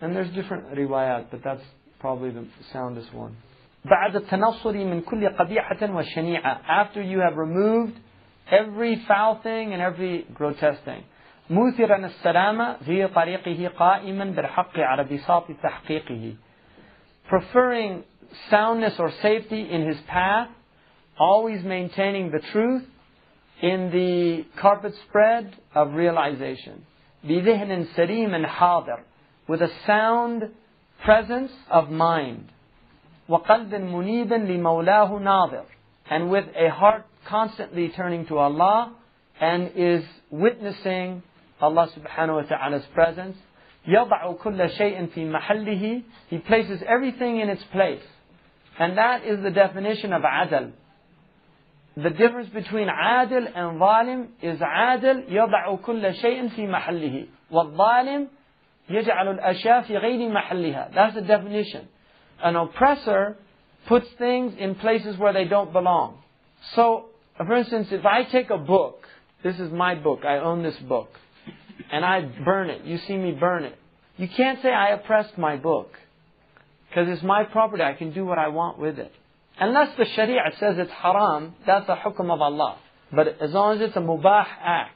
And 0.00 0.14
there's 0.14 0.32
different 0.34 0.74
riwayat, 0.74 1.26
but 1.30 1.40
that's 1.42 1.62
probably 2.00 2.30
the 2.30 2.46
soundest 2.72 3.12
one. 3.14 3.36
بعد 3.84 4.16
التنصر 4.16 4.72
من 4.72 5.00
كل 5.00 5.28
قبيحة 5.28 5.94
وشنيعة 5.94 6.60
After 6.68 7.02
you 7.02 7.18
have 7.18 7.36
removed 7.36 7.94
every 8.50 9.02
foul 9.08 9.40
thing 9.42 9.72
and 9.72 9.82
every 9.82 10.26
grotesque 10.34 10.84
thing. 10.84 11.04
موثرا 11.50 11.96
السلامة 11.96 12.76
في 12.84 13.06
طريقه 13.06 13.68
قائما 13.78 14.24
بالحق 14.24 14.78
على 14.78 15.04
بساط 15.04 15.46
تحقيقه. 15.62 16.34
Preferring 17.28 18.02
soundness 18.50 18.94
or 18.98 19.12
safety 19.22 19.68
in 19.70 19.86
his 19.86 19.98
path, 20.08 20.48
always 21.18 21.64
maintaining 21.64 22.30
the 22.30 22.40
truth 22.52 22.82
in 23.62 23.90
the 23.90 24.44
carpet 24.60 24.94
spread 25.08 25.54
of 25.74 25.94
realization. 25.94 26.84
بذهن 27.24 27.86
سليم 27.96 28.46
حاضر 28.46 29.00
with 29.48 29.62
a 29.62 29.70
sound 29.86 30.42
presence 31.04 31.52
of 31.70 31.90
mind. 31.90 32.50
وقلب 33.28 33.74
منيب 33.74 34.32
لمولاه 34.32 35.18
ناظر 35.18 35.64
and 36.10 36.30
with 36.30 36.44
a 36.54 36.68
heart 36.68 37.06
constantly 37.26 37.88
turning 37.88 38.26
to 38.26 38.36
Allah 38.38 38.94
and 39.40 39.70
is 39.74 40.04
witnessing 40.30 41.22
Allah 41.60 41.88
subhanahu 41.96 42.42
wa 42.42 42.42
ta'ala's 42.42 42.84
presence. 42.94 43.36
يضع 43.86 44.32
كل 44.42 44.68
شيء 44.70 45.06
في 45.14 45.30
محله 45.30 46.02
He 46.30 46.38
places 46.38 46.82
everything 46.86 47.40
in 47.40 47.48
its 47.48 47.62
place. 47.72 48.02
And 48.78 48.98
that 48.98 49.24
is 49.24 49.42
the 49.42 49.50
definition 49.50 50.12
of 50.12 50.22
adl. 50.22 50.72
The 51.96 52.10
difference 52.10 52.48
between 52.48 52.88
adil 52.88 53.46
and 53.46 53.80
zalim 53.80 54.26
is 54.42 54.58
adil 54.58 55.30
يضع 55.30 55.76
كل 55.82 56.14
شيء 56.14 56.48
في 56.48 56.68
محله 56.68 57.26
والظالم 57.52 58.28
يجعل 58.90 59.38
الأشياء 59.38 59.82
في 59.82 59.96
غير 59.98 60.28
محلها. 60.28 60.92
That's 60.94 61.14
the 61.14 61.22
definition. 61.22 61.88
An 62.42 62.56
oppressor 62.56 63.36
puts 63.86 64.08
things 64.18 64.54
in 64.58 64.74
places 64.74 65.16
where 65.18 65.32
they 65.32 65.44
don't 65.44 65.72
belong. 65.72 66.18
So, 66.74 67.06
for 67.36 67.54
instance, 67.54 67.88
if 67.90 68.04
I 68.04 68.24
take 68.24 68.50
a 68.50 68.58
book, 68.58 69.06
this 69.42 69.60
is 69.60 69.70
my 69.70 69.94
book, 69.94 70.24
I 70.24 70.38
own 70.38 70.62
this 70.62 70.76
book, 70.88 71.10
and 71.92 72.04
I 72.04 72.22
burn 72.44 72.70
it, 72.70 72.84
you 72.84 72.98
see 73.06 73.16
me 73.16 73.32
burn 73.32 73.64
it. 73.64 73.78
You 74.16 74.28
can't 74.28 74.60
say 74.62 74.72
I 74.72 74.90
oppressed 74.90 75.36
my 75.38 75.56
book. 75.56 75.92
Because 76.89 77.07
it's 77.09 77.23
my 77.23 77.43
property, 77.43 77.83
I 77.83 77.93
can 77.93 78.13
do 78.13 78.25
what 78.25 78.37
I 78.37 78.47
want 78.47 78.79
with 78.79 78.97
it. 78.99 79.13
Unless 79.59 79.97
the 79.97 80.05
Sharia 80.15 80.41
says 80.59 80.75
it's 80.77 80.91
haram, 80.91 81.53
that's 81.65 81.87
a 81.89 81.95
hukum 81.95 82.31
of 82.31 82.41
Allah. 82.41 82.77
But 83.11 83.41
as 83.41 83.51
long 83.51 83.75
as 83.75 83.81
it's 83.81 83.95
a 83.95 83.99
mubah 83.99 84.45
act, 84.61 84.95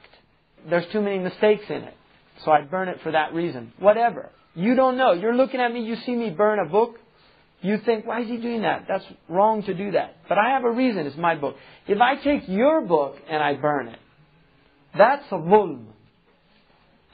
there's 0.69 0.85
too 0.91 1.01
many 1.01 1.19
mistakes 1.19 1.65
in 1.69 1.83
it. 1.83 1.93
So 2.45 2.51
I 2.51 2.61
burn 2.61 2.87
it 2.87 2.99
for 3.03 3.11
that 3.11 3.33
reason. 3.33 3.73
Whatever. 3.79 4.31
You 4.55 4.75
don't 4.75 4.97
know. 4.97 5.13
You're 5.13 5.35
looking 5.35 5.59
at 5.59 5.71
me, 5.71 5.81
you 5.83 5.95
see 6.05 6.15
me 6.15 6.29
burn 6.29 6.59
a 6.59 6.69
book. 6.69 6.95
You 7.61 7.77
think, 7.85 8.05
why 8.05 8.21
is 8.21 8.27
he 8.27 8.37
doing 8.37 8.63
that? 8.63 8.85
That's 8.87 9.05
wrong 9.29 9.63
to 9.63 9.73
do 9.73 9.91
that. 9.91 10.17
But 10.27 10.37
I 10.37 10.49
have 10.51 10.63
a 10.63 10.71
reason, 10.71 11.05
it's 11.05 11.17
my 11.17 11.35
book. 11.35 11.55
If 11.87 11.99
I 11.99 12.15
take 12.15 12.47
your 12.47 12.81
book 12.81 13.15
and 13.29 13.41
I 13.41 13.53
burn 13.55 13.87
it, 13.87 13.99
that's 14.97 15.25
a 15.31 15.35
zulm. 15.35 15.85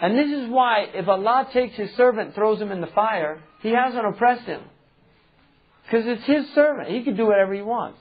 And 0.01 0.17
this 0.17 0.27
is 0.27 0.49
why 0.49 0.85
if 0.93 1.07
Allah 1.07 1.47
takes 1.51 1.75
His 1.75 1.91
servant, 1.95 2.35
throws 2.35 2.61
him 2.61 2.71
in 2.71 2.81
the 2.81 2.87
fire, 2.87 3.41
He 3.61 3.71
hasn't 3.71 4.05
oppressed 4.05 4.45
him. 4.45 4.61
Because 5.83 6.05
it's 6.07 6.25
His 6.25 6.45
servant. 6.55 6.89
He 6.89 7.03
can 7.03 7.17
do 7.17 7.25
whatever 7.25 7.53
He 7.53 7.61
wants. 7.61 7.99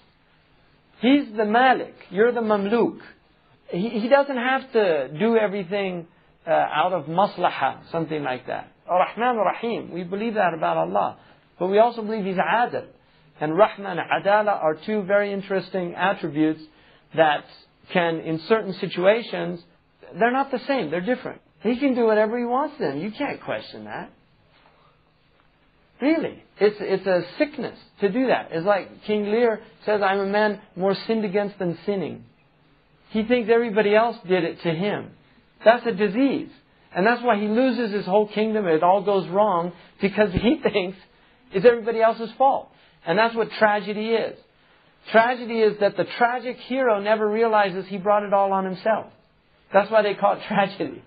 He's 1.01 1.25
the 1.37 1.45
Malik. 1.45 1.95
You're 2.11 2.33
the 2.33 2.41
Mamluk. 2.41 3.01
He, 3.71 3.89
he 3.89 4.09
doesn't 4.09 4.37
have 4.37 4.73
to 4.73 5.09
do 5.19 5.37
everything 5.37 6.07
uh, 6.47 6.51
out 6.51 6.93
of 6.93 7.05
maslaha, 7.05 7.91
something 7.91 8.23
like 8.23 8.47
that. 8.47 8.73
Ar-Rahman 8.89 9.37
Rahim. 9.37 9.93
We 9.93 10.05
believe 10.05 10.35
that 10.35 10.55
about 10.55 10.77
Allah. 10.77 11.19
But 11.59 11.69
we 11.69 11.79
also 11.79 12.03
believe 12.03 12.25
He's 12.25 12.37
Adil. 12.37 12.87
And 13.41 13.57
Rahman 13.57 13.99
and 13.99 14.25
Adala 14.25 14.63
are 14.63 14.75
two 14.87 15.03
very 15.03 15.33
interesting 15.33 15.95
attributes 15.95 16.63
that 17.15 17.45
can, 17.93 18.21
in 18.21 18.41
certain 18.49 18.73
situations, 18.75 19.61
they're 20.19 20.33
not 20.33 20.51
the 20.51 20.61
same, 20.67 20.91
they're 20.91 21.01
different. 21.01 21.41
He 21.61 21.79
can 21.79 21.95
do 21.95 22.05
whatever 22.05 22.39
he 22.39 22.45
wants 22.45 22.77
then. 22.79 23.01
You 23.01 23.11
can't 23.11 23.43
question 23.43 23.85
that. 23.85 24.11
Really. 26.01 26.43
It's, 26.61 26.77
it's 26.81 27.07
a 27.07 27.23
sickness 27.39 27.79
to 28.01 28.11
do 28.11 28.29
that. 28.29 28.49
It's 28.53 28.67
like 28.67 29.05
King 29.05 29.25
Lear 29.31 29.61
says, 29.85 30.01
I'm 30.03 30.21
a 30.21 30.27
man 30.27 30.61
more 30.77 30.95
sinned 31.07 31.25
against 31.25 31.59
than 31.59 31.79
sinning. 31.85 32.25
He 33.11 33.25
thinks 33.25 33.51
everybody 33.53 33.95
else 33.95 34.17
did 34.27 34.45
it 34.45 34.63
to 34.63 34.71
him. 34.71 35.11
That's 35.65 35.85
a 35.87 35.93
disease. 35.93 36.51
And 36.95 37.07
that's 37.07 37.23
why 37.23 37.39
he 37.39 37.49
loses 37.49 37.93
his 37.93 38.07
whole 38.07 38.29
kingdom. 38.29 38.67
It 38.67 38.83
all 38.83 39.03
goes 39.03 39.29
wrong 39.29 39.73
because 40.01 40.33
he 40.33 40.61
thinks 40.63 40.99
it's 41.53 41.67
everybody 41.67 42.01
else's 42.01 42.31
fault. 42.39 42.71
And 43.07 43.19
that's 43.19 43.35
what 43.35 43.51
tragedy 43.59 44.11
is. 44.11 44.39
Tragedy 45.11 45.61
is 45.61 45.81
that 45.81 45.97
the 45.97 46.05
tragic 46.19 46.57
hero 46.59 47.01
never 47.01 47.29
realizes 47.29 47.87
he 47.87 47.99
brought 47.99 48.25
it 48.25 48.33
all 48.33 48.53
on 48.53 48.65
himself. 48.65 49.07
That's 49.73 49.91
why 49.91 50.03
they 50.03 50.15
call 50.15 50.35
it 50.35 50.43
tragedy. 50.49 51.03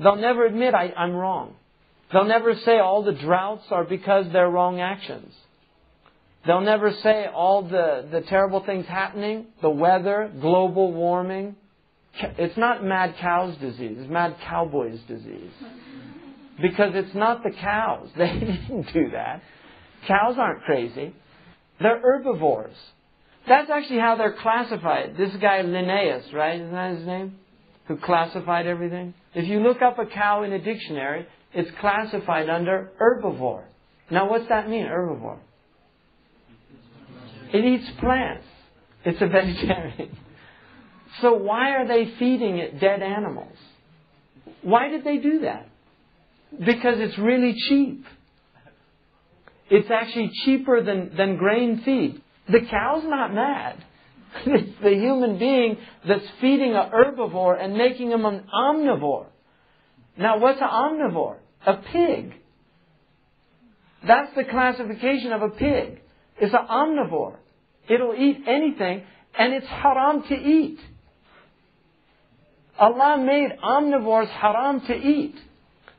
They'll 0.00 0.16
never 0.16 0.46
admit 0.46 0.74
I, 0.74 0.92
I'm 0.96 1.14
wrong. 1.14 1.54
They'll 2.12 2.24
never 2.24 2.54
say 2.54 2.78
all 2.78 3.02
the 3.02 3.12
droughts 3.12 3.64
are 3.70 3.84
because 3.84 4.26
they're 4.32 4.48
wrong 4.48 4.80
actions. 4.80 5.32
They'll 6.46 6.60
never 6.60 6.92
say 7.02 7.26
all 7.26 7.62
the, 7.62 8.08
the 8.10 8.22
terrible 8.22 8.64
things 8.64 8.86
happening, 8.86 9.46
the 9.60 9.70
weather, 9.70 10.32
global 10.40 10.92
warming. 10.92 11.56
It's 12.14 12.56
not 12.56 12.82
mad 12.82 13.16
cow's 13.20 13.56
disease, 13.58 13.96
it's 13.98 14.10
mad 14.10 14.36
cowboy's 14.44 15.00
disease. 15.08 15.50
Because 16.60 16.92
it's 16.94 17.14
not 17.14 17.42
the 17.42 17.50
cows. 17.50 18.08
They 18.16 18.32
didn't 18.32 18.92
do 18.92 19.10
that. 19.12 19.42
Cows 20.06 20.36
aren't 20.38 20.62
crazy. 20.62 21.14
They're 21.80 22.00
herbivores. 22.00 22.74
That's 23.46 23.70
actually 23.70 24.00
how 24.00 24.16
they're 24.16 24.36
classified. 24.40 25.16
This 25.16 25.34
guy 25.40 25.60
Linnaeus, 25.62 26.32
right? 26.32 26.60
Isn't 26.60 26.72
that 26.72 26.96
his 26.96 27.06
name? 27.06 27.36
Who 27.86 27.96
classified 27.96 28.66
everything? 28.66 29.14
If 29.34 29.46
you 29.46 29.60
look 29.60 29.82
up 29.82 29.98
a 29.98 30.06
cow 30.06 30.42
in 30.42 30.52
a 30.52 30.58
dictionary, 30.58 31.26
it's 31.52 31.70
classified 31.80 32.48
under 32.48 32.90
herbivore. 33.00 33.64
Now, 34.10 34.28
what's 34.30 34.48
that 34.48 34.68
mean, 34.68 34.84
herbivore? 34.86 35.38
It 37.52 37.64
eats 37.64 37.90
plants. 37.98 38.44
It's 39.04 39.20
a 39.20 39.26
vegetarian. 39.28 40.16
So 41.20 41.34
why 41.34 41.70
are 41.70 41.88
they 41.88 42.12
feeding 42.18 42.58
it 42.58 42.80
dead 42.80 43.02
animals? 43.02 43.56
Why 44.62 44.88
did 44.88 45.04
they 45.04 45.18
do 45.18 45.40
that? 45.40 45.68
Because 46.58 46.98
it's 46.98 47.18
really 47.18 47.54
cheap. 47.68 48.04
It's 49.70 49.90
actually 49.90 50.30
cheaper 50.44 50.82
than, 50.82 51.14
than 51.16 51.36
grain 51.36 51.82
feed. 51.84 52.22
The 52.50 52.66
cow's 52.70 53.04
not 53.04 53.34
mad. 53.34 53.84
It's 54.46 54.82
the 54.82 54.90
human 54.90 55.38
being 55.38 55.78
that's 56.06 56.24
feeding 56.40 56.74
a 56.74 56.90
herbivore 56.92 57.62
and 57.62 57.74
making 57.74 58.10
him 58.10 58.24
an 58.24 58.44
omnivore. 58.54 59.26
Now, 60.16 60.38
what's 60.38 60.60
an 60.60 60.68
omnivore? 60.68 61.36
A 61.66 61.74
pig. 61.74 62.34
That's 64.06 64.34
the 64.36 64.44
classification 64.44 65.32
of 65.32 65.42
a 65.42 65.48
pig. 65.50 66.00
It's 66.40 66.54
an 66.54 66.66
omnivore. 66.70 67.36
It'll 67.88 68.14
eat 68.14 68.44
anything, 68.46 69.02
And 69.36 69.54
it's 69.54 69.66
haram 69.66 70.22
to 70.28 70.34
eat. 70.34 70.78
Allah 72.78 73.18
made 73.18 73.50
omnivores 73.62 74.28
haram 74.28 74.80
to 74.86 74.94
eat. 74.94 75.34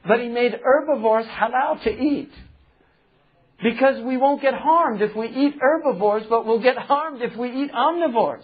But 0.07 0.21
He 0.21 0.29
made 0.29 0.53
herbivores 0.63 1.25
halal 1.25 1.83
to 1.83 1.89
eat. 1.89 2.31
Because 3.61 4.01
we 4.03 4.15
won't 4.17 4.41
get 4.41 4.53
harmed 4.53 5.01
if 5.01 5.15
we 5.15 5.27
eat 5.27 5.55
herbivores, 5.59 6.23
but 6.29 6.45
we'll 6.45 6.61
get 6.61 6.77
harmed 6.77 7.21
if 7.21 7.35
we 7.35 7.49
eat 7.49 7.71
omnivores. 7.71 8.43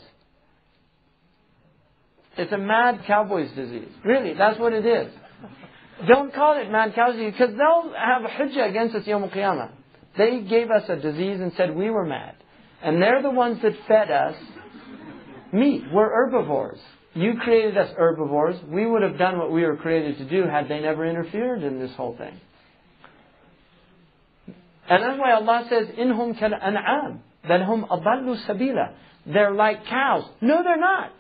It's 2.37 2.51
a 2.51 2.57
mad 2.57 3.03
cowboy's 3.07 3.51
disease. 3.55 3.89
Really, 4.03 4.33
that's 4.33 4.59
what 4.59 4.73
it 4.73 4.85
is. 4.85 5.13
Don't 6.07 6.33
call 6.33 6.61
it 6.61 6.69
mad 6.69 6.93
cowboy's 6.93 7.15
disease 7.15 7.33
because 7.37 7.55
they'll 7.55 7.93
have 7.93 8.23
a 8.23 8.67
against 8.69 8.95
us 8.95 9.07
Yom 9.07 9.29
Qiyamah. 9.29 9.71
They 10.17 10.41
gave 10.41 10.69
us 10.69 10.83
a 10.89 10.97
disease 10.97 11.39
and 11.39 11.53
said 11.55 11.75
we 11.75 11.89
were 11.89 12.05
mad. 12.05 12.35
And 12.83 13.01
they're 13.01 13.21
the 13.21 13.29
ones 13.29 13.59
that 13.63 13.73
fed 13.87 14.11
us 14.11 14.35
meat. 15.53 15.83
We're 15.91 16.09
herbivores. 16.09 16.79
You 17.13 17.35
created 17.41 17.77
us 17.77 17.93
herbivores. 17.97 18.57
We 18.67 18.85
would 18.85 19.01
have 19.01 19.17
done 19.17 19.37
what 19.37 19.51
we 19.51 19.63
were 19.63 19.77
created 19.77 20.17
to 20.17 20.25
do 20.25 20.47
had 20.47 20.67
they 20.67 20.81
never 20.81 21.05
interfered 21.05 21.63
in 21.63 21.79
this 21.79 21.91
whole 21.95 22.17
thing. 22.17 22.39
And 24.87 25.03
that's 25.03 25.19
why 25.19 25.33
Allah 25.33 25.65
says, 25.69 25.87
"Inhum 25.97 26.37
kal 26.37 26.53
an'am, 26.53 27.23
hum 27.43 27.85
adallu 27.89 28.37
sabila." 28.45 28.93
They're 29.25 29.53
like 29.53 29.85
cows. 29.85 30.29
No, 30.41 30.63
they're 30.63 30.79
not. 30.79 31.11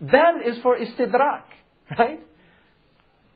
Bal 0.00 0.40
is 0.44 0.58
for 0.62 0.76
istidrak, 0.78 1.42
right? 1.98 2.20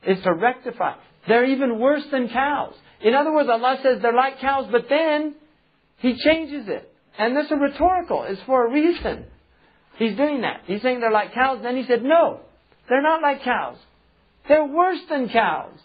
It's 0.03 0.23
to 0.23 0.33
rectify. 0.33 0.95
They're 1.27 1.45
even 1.45 1.79
worse 1.79 2.03
than 2.11 2.29
cows. 2.29 2.75
In 3.01 3.13
other 3.13 3.31
words, 3.33 3.49
Allah 3.49 3.77
says 3.81 4.01
they're 4.01 4.13
like 4.13 4.39
cows, 4.39 4.67
but 4.71 4.85
then 4.89 5.35
He 5.97 6.17
changes 6.17 6.67
it. 6.67 6.87
And 7.17 7.35
this 7.35 7.47
is 7.47 7.53
rhetorical. 7.59 8.23
It's 8.23 8.41
for 8.43 8.67
a 8.67 8.71
reason. 8.71 9.25
He's 9.97 10.15
doing 10.15 10.41
that. 10.41 10.61
He's 10.65 10.81
saying 10.81 10.99
they're 10.99 11.11
like 11.11 11.33
cows. 11.33 11.59
Then 11.61 11.77
He 11.77 11.85
said, 11.85 12.03
no, 12.03 12.39
they're 12.89 13.01
not 13.01 13.21
like 13.21 13.43
cows. 13.43 13.77
They're 14.47 14.65
worse 14.65 14.99
than 15.09 15.29
cows. 15.29 15.77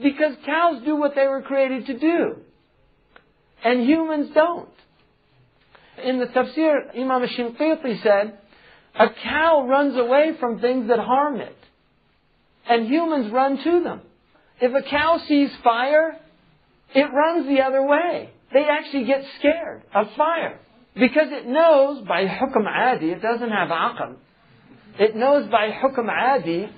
Because 0.00 0.36
cows 0.46 0.82
do 0.84 0.96
what 0.96 1.14
they 1.14 1.26
were 1.26 1.42
created 1.42 1.86
to 1.86 1.98
do. 1.98 2.36
And 3.64 3.86
humans 3.86 4.30
don't. 4.34 4.68
In 6.04 6.20
the 6.20 6.26
tafsir, 6.26 6.96
Imam 6.96 7.26
Shinqiti 7.26 8.02
said, 8.02 8.38
a 8.98 9.08
cow 9.22 9.66
runs 9.66 9.96
away 9.96 10.32
from 10.40 10.60
things 10.60 10.88
that 10.88 10.98
harm 10.98 11.40
it. 11.40 11.56
And 12.68 12.86
humans 12.86 13.32
run 13.32 13.62
to 13.62 13.82
them. 13.82 14.00
If 14.60 14.74
a 14.74 14.88
cow 14.88 15.20
sees 15.26 15.50
fire, 15.62 16.16
it 16.94 17.04
runs 17.12 17.46
the 17.46 17.62
other 17.62 17.86
way. 17.86 18.30
They 18.52 18.64
actually 18.64 19.04
get 19.04 19.22
scared 19.38 19.82
of 19.94 20.06
fire. 20.16 20.58
Because 20.94 21.28
it 21.30 21.46
knows 21.46 22.04
by 22.06 22.26
hukm 22.26 22.66
adi, 22.66 23.10
it 23.10 23.22
doesn't 23.22 23.50
have 23.50 23.68
aql. 23.68 24.16
It 24.98 25.14
knows 25.14 25.48
by 25.48 25.70
hukm 25.70 26.08
adi, 26.08 26.68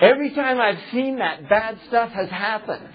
every 0.00 0.30
time 0.34 0.60
I've 0.60 0.78
seen 0.92 1.18
that, 1.18 1.48
bad 1.48 1.78
stuff 1.88 2.12
has 2.12 2.28
happened. 2.28 2.88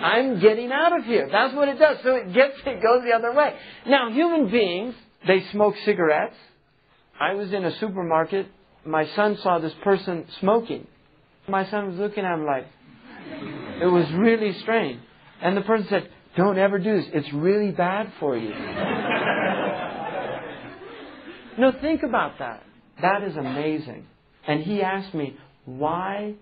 I'm 0.00 0.40
getting 0.40 0.72
out 0.72 0.98
of 0.98 1.04
here. 1.04 1.28
That's 1.30 1.54
what 1.54 1.68
it 1.68 1.78
does. 1.78 1.98
So 2.02 2.16
it 2.16 2.32
gets, 2.32 2.54
it 2.66 2.82
goes 2.82 3.02
the 3.04 3.12
other 3.12 3.32
way. 3.32 3.54
Now, 3.86 4.10
human 4.10 4.50
beings, 4.50 4.94
they 5.26 5.44
smoke 5.52 5.74
cigarettes. 5.84 6.36
I 7.20 7.34
was 7.34 7.52
in 7.52 7.64
a 7.64 7.78
supermarket. 7.78 8.46
My 8.84 9.06
son 9.14 9.38
saw 9.42 9.58
this 9.58 9.72
person 9.82 10.26
smoking. 10.40 10.86
My 11.48 11.68
son 11.70 11.88
was 11.88 11.98
looking 11.98 12.24
at 12.24 12.34
him 12.34 12.44
like, 12.44 12.66
it 13.80 13.86
was 13.86 14.10
really 14.12 14.58
strange. 14.60 15.00
And 15.40 15.56
the 15.56 15.62
person 15.62 15.86
said, 15.88 16.10
don't 16.36 16.58
ever 16.58 16.78
do 16.78 16.96
this. 16.96 17.06
It's 17.12 17.32
really 17.32 17.70
bad 17.70 18.12
for 18.18 18.36
you. 18.36 18.50
no, 21.58 21.72
think 21.80 22.02
about 22.02 22.38
that. 22.40 22.64
That 23.00 23.22
is 23.22 23.36
amazing. 23.36 24.06
And 24.46 24.62
he 24.62 24.82
asked 24.82 25.14
me, 25.14 25.36
why 25.64 26.34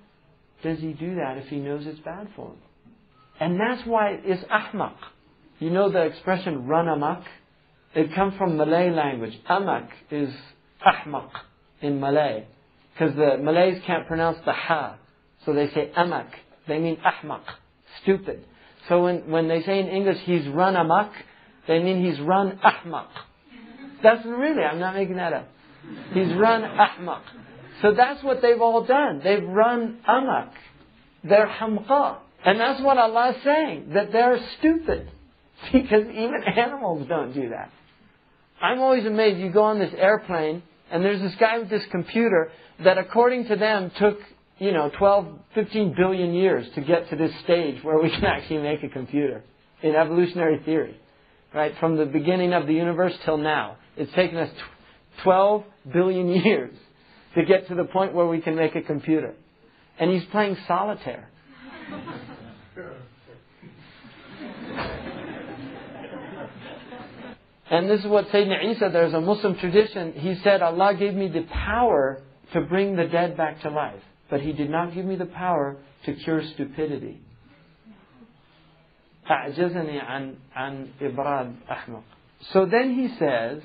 does 0.63 0.79
he 0.79 0.93
do 0.93 1.17
that 1.17 1.39
if 1.39 1.49
he 1.49 1.57
knows 1.57 1.87
it's 1.87 2.01
bad 2.01 2.29
for 2.35 2.49
him? 2.49 2.57
And 3.43 3.59
that's 3.59 3.85
why 3.89 4.21
it's 4.23 4.45
ahmaq. 4.45 4.95
You 5.59 5.71
know 5.71 5.91
the 5.91 6.03
expression 6.03 6.69
run 6.69 6.87
amok? 6.87 7.25
It 7.93 8.15
comes 8.15 8.35
from 8.39 8.57
Malay 8.57 8.91
language. 8.91 9.37
Amak 9.51 9.89
is 10.13 10.33
ahmaq 10.87 11.29
in 11.81 11.99
Malay. 11.99 12.47
Because 12.95 13.17
the 13.17 13.39
Malays 13.39 13.83
can't 13.85 14.07
pronounce 14.07 14.39
the 14.45 14.53
ha. 14.53 14.97
So 15.45 15.55
they 15.55 15.69
say 15.71 15.91
amak. 15.99 16.29
They 16.69 16.79
mean 16.79 16.99
ahmaq. 16.99 17.41
Stupid. 18.05 18.45
So 18.89 19.03
when, 19.03 19.29
when 19.29 19.49
they 19.49 19.63
say 19.63 19.81
in 19.81 19.89
English 19.89 20.19
he's 20.25 20.47
run 20.47 20.77
amok, 20.77 21.11
they 21.67 21.83
mean 21.83 22.05
he's 22.05 22.21
run 22.21 22.61
ahmaq. 22.65 23.09
That's 24.05 24.25
really, 24.25 24.63
I'm 24.63 24.79
not 24.79 24.95
making 24.95 25.17
that 25.17 25.33
up. 25.33 25.49
He's 26.13 26.33
run 26.35 26.63
ahmaq. 26.63 27.23
So 27.83 27.93
that's 27.93 28.23
what 28.23 28.41
they've 28.41 28.61
all 28.61 28.85
done. 28.85 29.21
They've 29.25 29.43
run 29.43 29.99
amok. 30.07 30.53
They're 31.25 31.49
hamqa. 31.49 32.19
And 32.45 32.59
that's 32.59 32.83
what 32.83 32.99
Allah 32.99 33.35
is 33.37 33.45
saying, 33.45 33.91
that 33.95 34.13
they're 34.13 34.39
stupid. 34.59 35.11
Because 35.73 36.07
even 36.09 36.43
animals 36.57 37.07
don't 37.09 37.33
do 37.33 37.51
that. 37.51 37.71
I'm 38.61 38.81
always 38.81 39.07
amazed. 39.07 39.39
You 39.39 39.53
go 39.53 39.63
on 39.63 39.79
this 39.79 39.95
airplane, 39.97 40.65
and 40.91 41.05
there's 41.05 41.21
this 41.21 41.37
guy 41.39 41.59
with 41.59 41.71
this 41.71 41.85
computer 41.93 42.51
that, 42.83 42.99
according 42.99 43.47
to 43.47 43.55
them, 43.55 43.93
took 43.97 44.19
you 44.63 44.73
know, 44.73 44.91
12, 44.97 45.27
15 45.55 45.95
billion 45.97 46.33
years 46.33 46.67
to 46.77 46.81
get 46.83 47.11
to 47.11 47.17
this 47.17 47.33
stage 47.43 47.83
where 47.83 48.01
we 48.01 48.11
can 48.11 48.25
actually 48.27 48.63
make 48.63 48.83
a 48.85 48.89
computer 48.89 49.43
in 49.83 49.97
evolutionary 49.97 50.61
theory. 50.65 50.97
Right? 51.53 51.75
From 51.81 51.97
the 51.97 52.07
beginning 52.07 52.55
of 52.55 52.67
the 52.67 52.73
universe 52.73 53.13
till 53.25 53.37
now. 53.37 53.77
It's 53.97 54.13
taken 54.15 54.39
us 54.39 54.51
12 55.25 55.65
billion 55.93 56.29
years 56.45 56.75
to 57.35 57.45
get 57.45 57.69
to 57.69 57.75
the 57.75 57.85
point 57.85 58.15
where 58.15 58.27
we 58.27 58.41
can 58.41 58.55
make 58.55 58.75
a 58.77 58.83
computer. 58.83 59.35
And 59.99 60.11
he's 60.11 60.25
playing 60.31 60.57
solitaire. 60.67 61.29
and 67.72 67.90
this 67.90 68.00
is 68.00 68.08
what 68.08 68.30
Sayyidina 68.30 68.76
Isa, 68.76 68.90
there's 68.94 69.14
a 69.14 69.22
Muslim 69.22 69.56
tradition, 69.58 70.14
he 70.14 70.36
said, 70.44 70.62
Allah 70.62 70.96
gave 70.96 71.14
me 71.14 71.28
the 71.28 71.42
power 71.42 72.22
to 72.54 72.62
bring 72.62 72.96
the 72.96 73.06
dead 73.06 73.36
back 73.36 73.62
to 73.64 73.70
life 73.70 74.02
but 74.30 74.42
He 74.42 74.54
did 74.54 74.70
not 74.70 74.94
give 74.94 75.06
me 75.06 75.16
the 75.16 75.26
power 75.26 75.78
to 76.06 76.14
cure 76.14 76.42
stupidity. 76.54 77.22
أعجزني 79.30 80.00
عن 80.00 80.36
عن 80.56 80.88
إبراد 81.02 81.56
أحمق. 81.70 82.04
So 82.54 82.66
then 82.66 82.94
he 82.94 83.10
says, 83.18 83.62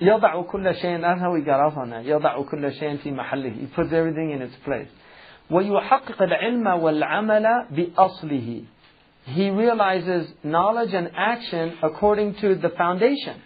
يضع 0.00 0.42
كل 0.50 0.74
شيء, 0.74 1.00
that's 1.00 1.20
how 1.20 1.32
we 1.32 1.42
got 1.42 1.60
off 1.60 1.76
on 1.76 1.90
that. 1.90 2.04
يضع 2.04 2.42
كل 2.42 2.72
شيء 2.72 2.96
في 2.96 3.12
محله. 3.12 3.60
He 3.60 3.66
puts 3.66 3.92
everything 3.92 4.32
in 4.32 4.42
its 4.42 4.56
place. 4.64 4.88
ويحقق 5.50 6.22
العلم 6.22 6.66
والعمل 6.66 7.66
بأصله. 7.70 8.64
He 9.24 9.50
realizes 9.50 10.32
knowledge 10.44 10.94
and 10.94 11.10
action 11.16 11.78
according 11.82 12.36
to 12.36 12.54
the 12.54 12.70
foundation. 12.70 13.42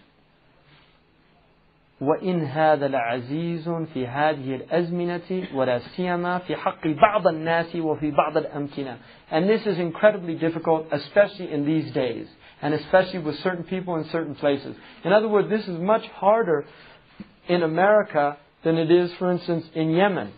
وإن 2.00 2.44
هذا 2.44 2.88
لعزيز 2.88 3.68
في 3.94 4.06
هذه 4.06 4.54
الأزمنة 4.54 5.54
ولا 5.54 5.78
سيما 5.78 6.38
في 6.38 6.56
حق 6.56 6.86
بعض 6.86 7.26
الناس 7.26 7.76
وفي 7.76 8.10
بعض 8.10 8.36
الأمكنة. 8.36 8.96
And 9.30 9.48
this 9.48 9.66
is 9.66 9.78
incredibly 9.78 10.34
difficult, 10.34 10.86
especially 10.92 11.52
in 11.52 11.66
these 11.66 11.92
days, 11.92 12.26
and 12.62 12.74
especially 12.74 13.18
with 13.18 13.38
certain 13.40 13.64
people 13.64 13.96
in 13.96 14.04
certain 14.10 14.34
places. 14.34 14.76
In 15.04 15.12
other 15.12 15.28
words, 15.28 15.50
this 15.50 15.66
is 15.68 15.78
much 15.78 16.06
harder 16.06 16.64
in 17.48 17.62
America 17.62 18.38
than 18.64 18.78
it 18.78 18.90
is, 18.90 19.12
for 19.18 19.30
instance, 19.32 19.66
in 19.74 19.90
Yemen 19.90 20.32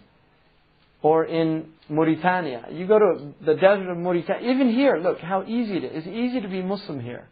or 1.02 1.26
in 1.26 1.70
Mauritania. 1.90 2.66
You 2.72 2.88
go 2.88 3.00
to 3.00 3.34
the 3.46 3.54
desert 3.54 3.90
of 3.90 3.98
Mauritania, 3.98 4.52
even 4.52 4.70
here, 4.70 4.98
look 4.98 5.20
how 5.20 5.44
easy 5.44 5.78
it 5.78 5.84
is. 5.84 5.92
It's 5.94 6.08
easy 6.08 6.42
to 6.42 6.48
be 6.48 6.62
Muslim 6.62 7.00
here. 7.00 7.28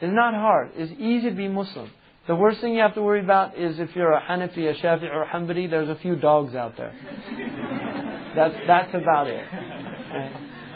It's 0.00 0.12
not 0.14 0.34
hard. 0.34 0.72
It's 0.74 0.92
easy 1.00 1.30
to 1.30 1.36
be 1.36 1.48
Muslim. 1.48 1.90
The 2.26 2.34
worst 2.34 2.60
thing 2.60 2.74
you 2.74 2.80
have 2.80 2.94
to 2.94 3.02
worry 3.02 3.20
about 3.20 3.58
is 3.58 3.78
if 3.78 3.94
you're 3.94 4.12
a 4.12 4.20
Hanafi, 4.20 4.70
a 4.70 4.74
Shafi, 4.74 5.04
or 5.04 5.22
a 5.22 5.28
Hanbali, 5.28 5.68
there's 5.68 5.88
a 5.88 5.96
few 5.96 6.16
dogs 6.16 6.54
out 6.54 6.76
there. 6.76 6.92
that's, 8.34 8.54
that's 8.66 8.94
about 8.94 9.26
it. 9.28 9.44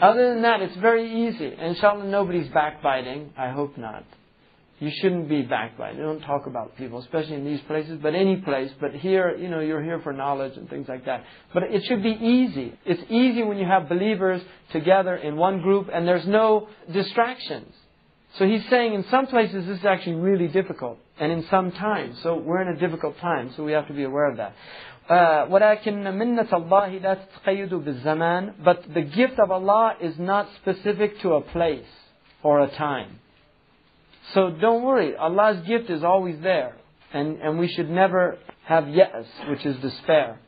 Other 0.01 0.33
than 0.33 0.43
that, 0.43 0.61
it's 0.61 0.75
very 0.77 1.27
easy. 1.27 1.51
Inshallah, 1.59 2.05
nobody's 2.05 2.47
backbiting. 2.49 3.33
I 3.37 3.49
hope 3.49 3.77
not. 3.77 4.05
You 4.80 4.90
shouldn't 5.00 5.28
be 5.28 5.42
backbiting. 5.42 6.00
Don't 6.00 6.20
talk 6.20 6.46
about 6.46 6.76
people, 6.76 6.98
especially 6.98 7.34
in 7.36 7.44
these 7.44 7.60
places, 7.62 7.98
but 8.02 8.14
any 8.14 8.36
place. 8.36 8.70
But 8.80 8.92
here, 8.92 9.36
you 9.36 9.48
know, 9.48 9.60
you're 9.60 9.82
here 9.82 10.00
for 10.00 10.12
knowledge 10.12 10.56
and 10.56 10.68
things 10.68 10.88
like 10.88 11.04
that. 11.06 11.24
But 11.52 11.64
it 11.64 11.84
should 11.84 12.02
be 12.02 12.10
easy. 12.10 12.76
It's 12.84 13.02
easy 13.08 13.44
when 13.44 13.56
you 13.56 13.66
have 13.66 13.88
believers 13.88 14.42
together 14.72 15.14
in 15.14 15.36
one 15.36 15.62
group 15.62 15.88
and 15.92 16.06
there's 16.08 16.26
no 16.26 16.68
distractions. 16.92 17.72
So 18.38 18.46
he's 18.46 18.68
saying 18.68 18.94
in 18.94 19.04
some 19.10 19.28
places 19.28 19.64
this 19.66 19.78
is 19.78 19.84
actually 19.84 20.16
really 20.16 20.48
difficult, 20.48 20.98
and 21.20 21.30
in 21.30 21.46
some 21.48 21.70
times. 21.70 22.18
So 22.22 22.36
we're 22.36 22.62
in 22.62 22.76
a 22.76 22.80
difficult 22.80 23.18
time, 23.18 23.52
so 23.56 23.62
we 23.62 23.72
have 23.72 23.86
to 23.86 23.92
be 23.92 24.02
aware 24.02 24.28
of 24.28 24.38
that. 24.38 24.54
Uh, 25.08 25.46
ولكن 25.50 26.02
منة 26.02 26.48
الله 26.52 27.00
لا 27.00 27.14
تتقيد 27.14 27.74
بالزمان 27.74 28.54
but 28.64 28.82
the 28.92 29.02
gift 29.02 29.38
of 29.38 29.50
Allah 29.50 29.96
is 30.00 30.18
not 30.18 30.48
specific 30.56 31.20
to 31.20 31.34
a 31.34 31.42
place 31.42 31.84
or 32.42 32.60
a 32.60 32.68
time. 32.68 33.20
so 34.33 34.49
don't 34.51 34.83
worry, 34.83 35.15
Allah's 35.15 35.65
gift 35.65 35.89
is 35.89 36.03
always 36.03 36.39
there. 36.41 36.75
And, 37.11 37.41
and 37.41 37.57
we 37.57 37.67
should 37.67 37.89
never 37.89 38.37
have 38.65 38.87
ya's, 38.87 39.25
which 39.49 39.65
is 39.65 39.75
despair. 39.77 40.39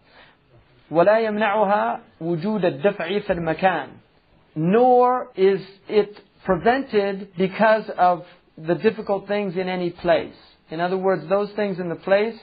ولا 0.91 1.19
يمنعها 1.19 1.99
وجود 2.21 2.65
الدفع 2.65 3.19
في 3.19 3.29
المكان 3.29 3.87
nor 4.55 5.29
is 5.35 5.61
it 5.87 6.19
prevented 6.45 7.31
because 7.37 7.89
of 7.97 8.25
the 8.57 8.75
difficult 8.75 9.27
things 9.27 9.55
in 9.55 9.69
any 9.69 9.91
place. 9.91 10.35
In 10.69 10.79
other 10.79 10.97
words, 10.97 11.27
those 11.29 11.51
things 11.55 11.79
in 11.79 11.89
the 11.89 11.95
place 11.95 12.35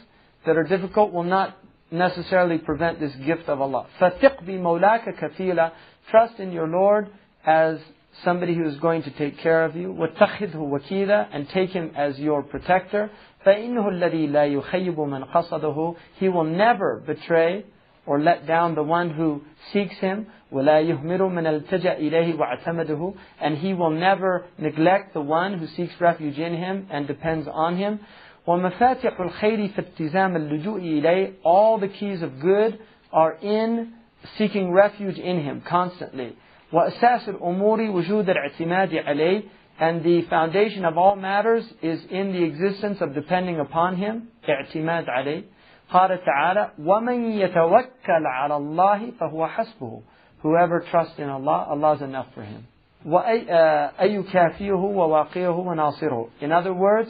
that 0.46 0.56
are 0.56 0.64
difficult 0.64 1.12
will 1.12 1.24
not 1.24 1.56
necessarily 1.90 2.58
prevent 2.58 3.00
this 3.00 3.14
gift 3.26 3.48
of 3.48 3.60
Allah. 3.60 3.86
فتِّقْ 4.00 4.44
بِمَوْلَاكَ 4.44 5.18
كَفِيلًا 5.18 5.72
Trust 6.10 6.38
in 6.38 6.52
your 6.52 6.68
Lord 6.68 7.08
as 7.44 7.78
somebody 8.23 8.55
who 8.55 8.67
is 8.67 8.77
going 8.77 9.03
to 9.03 9.11
take 9.11 9.39
care 9.39 9.65
of 9.65 9.75
you. 9.75 9.93
وَاتَّخِذْهُ 9.93 10.55
وَكِيلًا 10.55 11.29
And 11.31 11.49
take 11.49 11.71
him 11.71 11.91
as 11.95 12.17
your 12.19 12.43
protector. 12.43 13.09
فَإِنَّهُ 13.45 13.85
الَّذِي 13.85 14.29
لَا 14.29 14.61
يُخَيِّبُ 14.61 14.95
مَنْ 14.95 15.31
قَصَدَهُ 15.31 15.95
He 16.17 16.29
will 16.29 16.43
never 16.43 17.03
betray 17.05 17.65
or 18.05 18.19
let 18.19 18.45
down 18.45 18.75
the 18.75 18.83
one 18.83 19.09
who 19.09 19.41
seeks 19.71 19.95
him. 19.95 20.27
وَلَا 20.51 20.81
يُهْمِرُ 20.83 21.19
مَنْ 21.19 21.45
الْتَجَأْ 21.45 21.99
إِلَيْهِ 21.99 22.37
وَاعْتَمَدَهُ 22.37 23.17
And 23.41 23.57
he 23.57 23.73
will 23.73 23.91
never 23.91 24.45
neglect 24.57 25.13
the 25.13 25.21
one 25.21 25.57
who 25.57 25.67
seeks 25.67 25.93
refuge 25.99 26.37
in 26.37 26.53
him 26.55 26.87
and 26.91 27.07
depends 27.07 27.47
on 27.51 27.77
him. 27.77 27.99
وَمَفَاتِحُ 28.47 29.19
الْخَيْرِ 29.19 29.73
فِي 29.73 29.77
اتِّزَامِ 29.77 30.37
اللُّجُوءِ 30.37 31.01
إِلَيْهِ 31.01 31.33
All 31.43 31.79
the 31.79 31.87
keys 31.87 32.21
of 32.21 32.39
good 32.39 32.79
are 33.11 33.33
in 33.35 33.93
seeking 34.37 34.71
refuge 34.71 35.17
in 35.17 35.41
him 35.41 35.63
constantly. 35.67 36.35
وأساس 36.73 37.29
الأمور 37.29 37.81
وجود 37.81 38.29
الاعتماد 38.29 38.95
عليه 38.95 39.41
and 39.79 40.03
the 40.03 40.21
foundation 40.29 40.85
of 40.85 40.97
all 40.97 41.15
matters 41.15 41.63
is 41.81 41.99
in 42.11 42.31
the 42.31 42.43
existence 42.43 43.01
of 43.01 43.13
depending 43.13 43.59
upon 43.59 43.95
him 43.95 44.21
اعتماد 44.49 45.09
عليه 45.09 45.43
قال 45.91 46.19
تعالى 46.25 46.71
ومن 46.79 47.31
يتوكل 47.31 48.25
على 48.25 48.55
الله 48.57 49.11
فهو 49.19 49.47
حسبه 49.47 50.01
whoever 50.43 50.79
trusts 50.91 51.19
in 51.19 51.29
Allah 51.29 51.67
Allah 51.69 51.93
is 51.95 52.01
enough 52.01 52.27
for 52.35 52.43
him 52.43 52.63
وأي 53.05 54.23
كافيه 54.23 54.73
وواقيه 54.73 55.49
وناصره 55.49 56.27
in 56.41 56.51
other 56.51 56.73
words 56.73 57.09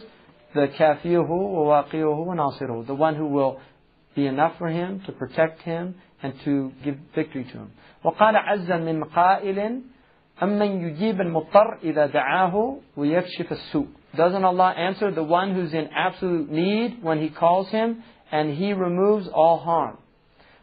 the 0.55 0.67
كافيه 0.77 1.19
وواقيه 1.29 2.05
وناصره 2.05 2.85
the 2.87 2.93
one 2.95 3.15
who 3.15 3.27
will 3.27 3.59
be 4.15 4.25
enough 4.27 4.57
for 4.57 4.67
him 4.69 5.01
to 5.05 5.11
protect 5.11 5.61
him 5.61 5.95
and 6.21 6.33
to 6.45 6.71
give 6.83 6.95
victory 7.15 7.43
to 7.43 7.57
him 7.57 7.71
وقال 8.03 8.35
عز 8.35 8.71
من 8.71 9.03
قائل 9.03 9.81
أمن 10.43 10.81
يجيب 10.87 11.21
المضطر 11.21 11.77
إذا 11.83 12.05
دعاه 12.05 12.77
ويكشف 12.97 13.51
السوء 13.51 13.87
Doesn't 14.15 14.43
Allah 14.43 14.73
answer 14.77 15.09
the 15.11 15.23
one 15.23 15.55
who's 15.55 15.73
in 15.73 15.89
absolute 15.95 16.49
need 16.51 17.03
when 17.03 17.19
He 17.19 17.29
calls 17.29 17.69
him 17.69 18.03
and 18.31 18.55
He 18.57 18.73
removes 18.73 19.27
all 19.27 19.57
harm 19.59 19.97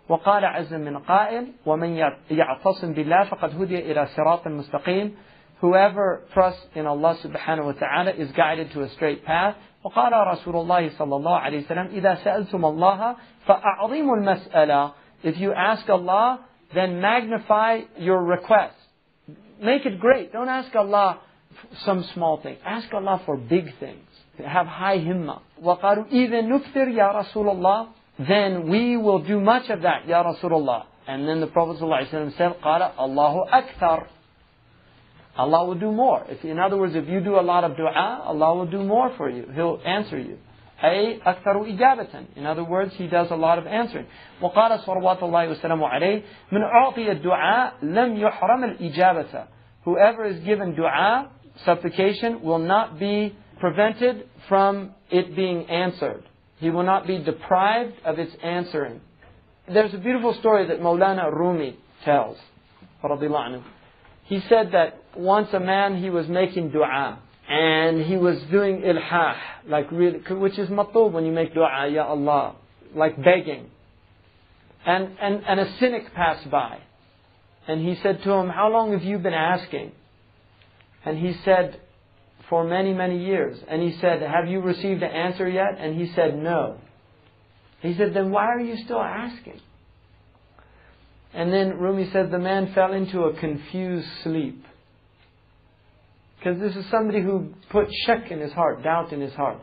وقال 0.09 0.45
عز 0.45 0.75
من 0.75 0.99
قائل 0.99 1.53
ومن 1.67 1.97
يعتصم 2.31 2.93
بالله 2.93 3.25
فقد 3.25 3.63
هدي 3.63 3.93
إلى 3.93 4.07
صراط 4.07 4.47
مستقيم 4.49 5.15
Whoever 5.61 6.23
trusts 6.33 6.67
in 6.75 6.87
Allah 6.87 7.19
subhanahu 7.23 7.67
wa 7.67 7.73
ta'ala 7.73 8.13
is 8.13 8.33
guided 8.33 8.73
to 8.73 8.83
a 8.83 8.89
straight 8.91 9.25
path 9.25 9.57
وقال 9.85 10.13
رسول 10.13 10.57
الله 10.57 10.89
صلى 10.99 11.17
الله 11.17 11.39
عليه 11.39 11.65
وسلم 11.65 11.87
إذا 11.87 12.15
سألتم 12.15 12.65
الله 12.65 13.17
فأعظموا 13.47 14.17
المسألة 14.17 14.93
If 15.25 15.39
you 15.39 15.53
ask 15.53 15.89
Allah 15.89 16.41
then 16.75 17.01
magnify 17.01 17.81
your 17.99 18.23
request. 18.23 18.75
Make 19.63 19.87
it 19.87 20.01
great. 20.01 20.33
Don't 20.33 20.49
ask 20.49 20.75
Allah 20.75 21.21
some 21.85 22.05
small 22.15 22.41
thing. 22.41 22.57
Ask 22.65 22.93
Allah 22.93 23.23
for 23.27 23.37
big 23.37 23.79
things. 23.79 24.07
Have 24.39 24.67
high 24.67 24.99
himmah. 24.99 25.41
وَقَالُوا 25.63 26.11
إِذَا 26.11 26.43
نُكْثِرْ 26.43 26.95
يَا 26.95 27.15
رَسُولَ 27.15 27.57
اللَّهِ 27.57 27.89
Then 28.27 28.71
we 28.71 28.97
will 28.97 29.23
do 29.23 29.41
much 29.41 29.69
of 29.69 29.83
that, 29.83 30.07
Ya 30.07 30.23
Rasulullah. 30.23 30.85
And 31.07 31.29
then 31.29 31.41
the 31.41 31.49
Prophet 31.49 31.83
ﷺ 31.83 32.37
said, 32.39 32.53
قَالَ 32.65 32.97
اللَّهُ 32.97 33.51
أَكْثَرُ 33.51 34.07
Allah 35.37 35.67
will 35.67 35.79
do 35.79 35.91
more. 35.91 36.25
If, 36.29 36.45
in 36.45 36.59
other 36.59 36.77
words, 36.77 36.95
if 36.95 37.09
you 37.09 37.21
do 37.21 37.39
a 37.39 37.43
lot 37.43 37.65
of 37.65 37.77
dua, 37.77 38.23
Allah 38.25 38.55
will 38.55 38.71
do 38.71 38.83
more 38.83 39.13
for 39.17 39.29
you. 39.29 39.47
He'll 39.55 39.81
answer 39.85 40.19
you. 40.19 40.39
أي 40.85 41.21
أكثر 41.23 41.65
إجابة. 41.65 42.27
In 42.37 42.47
other 42.47 42.65
words, 42.65 42.95
he 42.95 43.07
does 43.07 43.31
a 43.31 43.37
lot 43.37 43.59
of 43.59 43.67
answering. 43.67 44.07
وقال 44.41 44.81
صلوات 44.81 45.23
الله 45.23 45.49
وسلامه 45.49 45.89
عليه 45.89 46.23
من 46.53 46.63
أعطي 46.63 47.13
الدعاء 47.13 47.75
لم 47.83 48.17
يحرم 48.17 48.65
الإجابة. 48.65 49.47
Whoever 49.85 50.25
is 50.25 50.41
given 50.41 50.75
dua, 50.75 51.31
supplication, 51.65 52.43
will 52.43 52.59
not 52.59 52.99
be 52.99 53.37
prevented 53.59 54.29
from 54.49 54.95
it 55.11 55.37
being 55.37 55.69
answered. 55.69 56.23
He 56.59 56.71
will 56.71 56.83
not 56.83 57.07
be 57.07 57.19
deprived 57.19 57.95
of 58.05 58.19
its 58.19 58.33
answering. 58.43 59.01
There's 59.69 59.95
a 59.95 59.99
beautiful 59.99 60.35
story 60.35 60.67
that 60.69 60.81
Maulana 60.81 61.33
Rumi 61.33 61.79
tells. 62.05 62.39
He 64.25 64.41
said 64.49 64.73
that 64.73 65.03
once 65.17 65.49
a 65.53 65.61
man, 65.61 66.03
he 66.03 66.11
was 66.11 66.29
making 66.29 66.71
dua 66.71 67.19
and 67.48 68.02
he 68.02 68.18
was 68.18 68.42
doing 68.50 68.82
ilhah, 68.82 69.36
like 69.68 69.92
really, 69.92 70.20
which 70.30 70.58
is 70.58 70.70
matub 70.70 71.12
when 71.12 71.26
you 71.26 71.32
make 71.32 71.54
dua, 71.54 71.88
ya 71.90 72.06
Allah, 72.06 72.56
like 72.96 73.16
begging. 73.24 73.70
And, 74.86 75.18
and, 75.20 75.44
and 75.46 75.60
a 75.60 75.78
cynic 75.80 76.14
passed 76.14 76.50
by. 76.50 76.80
And 77.68 77.82
he 77.82 77.96
said 78.02 78.22
to 78.24 78.32
him, 78.32 78.50
How 78.50 78.70
long 78.70 78.92
have 78.94 79.04
you 79.04 79.18
been 79.18 79.34
asking? 79.34 79.92
And 81.04 81.18
he 81.18 81.36
said, 81.44 81.80
For 82.50 82.64
many, 82.64 82.94
many 82.94 83.24
years. 83.26 83.58
And 83.68 83.82
he 83.82 83.98
said, 84.00 84.22
Have 84.22 84.48
you 84.48 84.62
received 84.62 85.02
an 85.02 85.12
answer 85.12 85.48
yet? 85.48 85.78
And 85.80 86.00
he 86.00 86.12
said, 86.14 86.38
No. 86.38 86.78
He 87.82 87.96
said, 87.96 88.14
Then 88.14 88.32
why 88.32 88.46
are 88.46 88.60
you 88.60 88.78
still 88.84 89.02
asking? 89.02 89.60
And 91.34 91.52
then 91.52 91.78
Rumi 91.78 92.10
said, 92.12 92.32
The 92.32 92.40
man 92.40 92.74
fell 92.74 92.94
into 92.94 93.24
a 93.24 93.34
confused 93.40 94.08
sleep. 94.24 94.64
Because 96.46 96.60
this 96.60 96.76
is 96.76 96.92
somebody 96.92 97.24
who 97.24 97.54
put 97.72 97.88
shak 98.06 98.30
in 98.30 98.40
his 98.40 98.52
heart, 98.54 98.84
doubt 98.84 99.12
in 99.12 99.20
his 99.20 99.34
heart. 99.34 99.58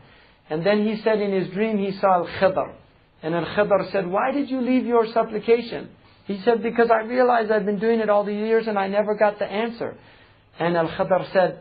And 0.50 0.66
then 0.66 0.84
he 0.84 1.00
said 1.02 1.20
in 1.20 1.32
his 1.32 1.48
dream 1.54 1.78
he 1.78 1.96
saw 2.00 2.24
Al-Khidr. 2.24 2.74
And 3.22 3.36
Al-Khidr 3.36 3.92
said, 3.92 4.08
why 4.08 4.32
did 4.32 4.50
you 4.50 4.60
leave 4.60 4.84
your 4.84 5.06
supplication? 5.12 5.90
He 6.26 6.40
said, 6.44 6.60
because 6.60 6.90
I 6.90 7.06
realized 7.06 7.52
I've 7.52 7.64
been 7.64 7.78
doing 7.78 8.00
it 8.00 8.10
all 8.10 8.24
these 8.24 8.44
years 8.44 8.66
and 8.66 8.76
I 8.76 8.88
never 8.88 9.14
got 9.14 9.38
the 9.38 9.44
answer. 9.44 9.96
And 10.58 10.76
Al-Khidr 10.76 11.32
said, 11.32 11.60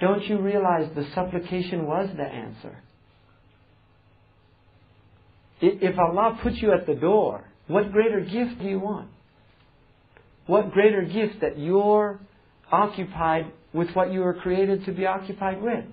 don't 0.00 0.24
you 0.24 0.40
realize 0.40 0.90
the 0.96 1.06
supplication 1.14 1.86
was 1.86 2.08
the 2.16 2.24
answer? 2.24 2.82
If 5.60 5.96
Allah 6.00 6.40
puts 6.42 6.60
you 6.60 6.72
at 6.72 6.84
the 6.88 6.96
door, 6.96 7.44
what 7.68 7.92
greater 7.92 8.22
gift 8.22 8.58
do 8.60 8.66
you 8.66 8.80
want? 8.80 9.08
What 10.48 10.72
greater 10.72 11.02
gift 11.02 11.42
that 11.42 11.60
you're 11.60 12.18
occupied 12.70 13.52
with 13.72 13.90
what 13.90 14.12
you 14.12 14.20
were 14.20 14.34
created 14.34 14.84
to 14.86 14.92
be 14.92 15.06
occupied 15.06 15.62
with. 15.62 15.84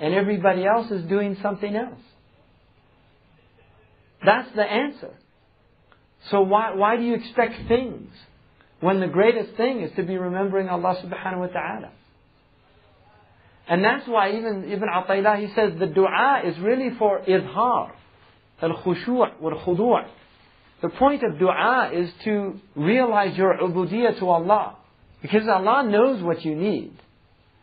And 0.00 0.14
everybody 0.14 0.64
else 0.64 0.90
is 0.90 1.04
doing 1.04 1.36
something 1.42 1.74
else. 1.74 2.00
That's 4.24 4.48
the 4.54 4.62
answer. 4.62 5.14
So 6.30 6.42
why, 6.42 6.74
why 6.74 6.96
do 6.96 7.02
you 7.02 7.14
expect 7.14 7.68
things 7.68 8.10
when 8.80 9.00
the 9.00 9.06
greatest 9.06 9.56
thing 9.56 9.82
is 9.82 9.90
to 9.96 10.02
be 10.02 10.16
remembering 10.16 10.68
Allah 10.68 10.96
subhanahu 11.04 11.38
wa 11.38 11.46
ta'ala? 11.48 11.92
And 13.68 13.84
that's 13.84 14.06
why 14.08 14.32
even 14.32 14.70
Ibn 14.70 14.88
Ata'illah, 14.88 15.38
he 15.40 15.54
says 15.54 15.72
the 15.78 15.86
dua 15.86 16.42
is 16.44 16.58
really 16.58 16.90
for 16.98 17.20
izhar, 17.20 17.92
al-khushu' 18.60 19.40
wal-khudu'. 19.40 20.08
The 20.82 20.88
point 20.88 21.22
of 21.22 21.38
dua 21.38 21.90
is 21.94 22.10
to 22.24 22.60
realize 22.74 23.36
your 23.36 23.56
ubudiyah 23.58 24.18
to 24.18 24.28
Allah. 24.28 24.76
Because 25.21 25.47
Allah 25.47 25.83
knows 25.89 26.21
what 26.23 26.43
you 26.45 26.55
need. 26.55 26.93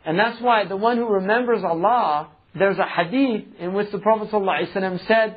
And 0.04 0.18
that's 0.18 0.40
why 0.40 0.66
the 0.66 0.76
one 0.76 0.96
who 0.96 1.08
remembers 1.08 1.62
Allah, 1.64 2.28
there's 2.54 2.78
a 2.78 2.86
hadith 2.86 3.46
in 3.58 3.72
which 3.74 3.90
the 3.90 3.98
Prophet 3.98 4.30
ﷺ 4.30 5.06
said 5.06 5.36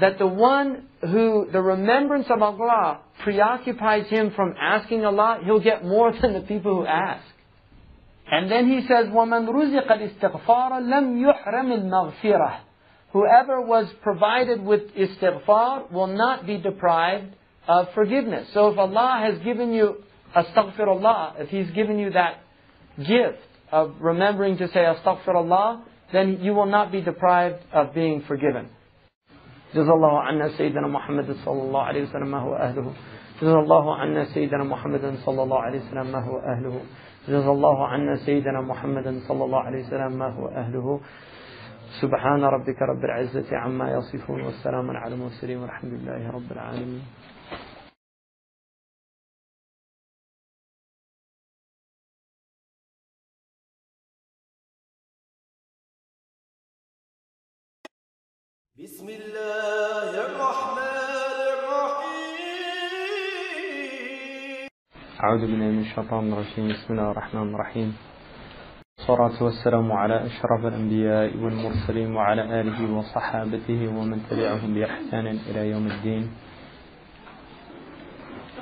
that 0.00 0.18
the 0.18 0.26
one 0.26 0.86
who, 1.00 1.48
the 1.50 1.60
remembrance 1.60 2.26
of 2.30 2.42
Allah 2.42 3.00
preoccupies 3.22 4.06
him 4.08 4.32
from 4.34 4.54
asking 4.60 5.04
Allah, 5.04 5.40
he'll 5.44 5.60
get 5.60 5.84
more 5.84 6.12
than 6.12 6.34
the 6.34 6.40
people 6.40 6.76
who 6.76 6.86
ask. 6.86 7.24
And 8.30 8.50
then 8.50 8.68
he 8.68 8.86
says, 8.86 9.06
وَمَنْ 9.06 9.48
رُزِقَ 9.48 9.86
الْإِسْتِغْفَارَ 9.86 10.70
لَمْ 10.82 11.24
يُحْرَمِ 11.24 12.12
الْمَغْفِرَةِ 12.24 12.58
Whoever 13.12 13.62
was 13.62 13.86
provided 14.02 14.62
with 14.62 14.94
istighfar 14.94 15.90
will 15.90 16.08
not 16.08 16.46
be 16.46 16.58
deprived 16.58 17.34
of 17.66 17.86
forgiveness. 17.94 18.48
So 18.52 18.68
if 18.68 18.78
Allah 18.78 19.30
has 19.30 19.42
given 19.42 19.72
you 19.72 20.02
astaghfirullah, 20.34 21.40
if 21.40 21.48
He's 21.48 21.70
given 21.70 21.98
you 21.98 22.10
that 22.10 22.40
gift 22.98 23.38
of 23.72 23.94
remembering 24.00 24.56
to 24.58 24.68
say 24.68 24.80
astaghfirullah, 24.80 25.82
then 26.12 26.38
you 26.40 26.54
will 26.54 26.66
not 26.66 26.92
be 26.92 27.00
deprived 27.00 27.62
of 27.72 27.94
being 27.94 28.22
forgiven. 28.26 28.68
جزا 29.74 29.92
الله 29.92 30.20
عنا 30.20 30.48
سيدنا 30.48 30.86
محمد 30.86 31.32
صلى 31.44 31.62
الله 31.62 31.82
عليه 31.82 32.02
وسلم 32.02 32.30
ما 32.30 32.38
هو 32.38 32.54
أهله 32.54 32.92
جزا 33.42 33.58
الله 33.58 33.96
عنا 33.96 34.24
سيدنا 34.24 34.64
محمد 34.64 35.14
صلى 35.24 35.42
الله 35.42 35.60
عليه 35.60 35.78
وسلم 35.78 36.12
ما 36.12 36.18
هو 36.18 36.38
أهله 36.38 36.80
جزا 37.28 37.50
الله 37.50 37.86
عنا 37.86 38.16
سيدنا 38.16 38.60
محمد 38.60 39.18
صلى 39.28 39.44
الله 39.44 39.60
عليه 39.60 39.84
وسلم 39.84 40.12
ما 40.18 40.28
هو 40.28 40.48
أهله 40.48 41.00
سبحان 42.00 42.44
ربك 42.44 42.82
رب 42.82 43.04
العزة 43.04 43.56
عما 43.56 43.90
يصفون 43.92 44.40
والسلام 44.40 44.90
على 44.90 45.14
المرسلين 45.14 45.58
والحمد 45.58 45.92
لله 45.92 46.30
رب 46.30 46.52
العالمين 46.52 47.02
بسم 58.79 59.03
الله 59.03 60.11
الرحمن 60.15 61.39
الرحيم. 61.59 62.31
أعوذ 65.23 65.41
بالله 65.41 65.69
من 65.75 65.79
الشيطان 65.79 66.33
الرجيم. 66.33 66.71
بسم 66.71 66.93
الله 66.93 67.11
الرحمن 67.11 67.55
الرحيم. 67.55 67.89
والصلاة 68.97 69.43
والسلام 69.43 69.91
على 69.91 70.25
أشرف 70.25 70.65
الأنبياء 70.71 71.37
والمرسلين 71.37 72.15
وعلى 72.15 72.61
آله 72.61 72.79
وصحابته 72.95 73.87
ومن 73.91 74.23
تبعهم 74.31 74.73
بإحسان 74.73 75.27
إلى 75.27 75.69
يوم 75.69 75.87
الدين. 75.91 76.31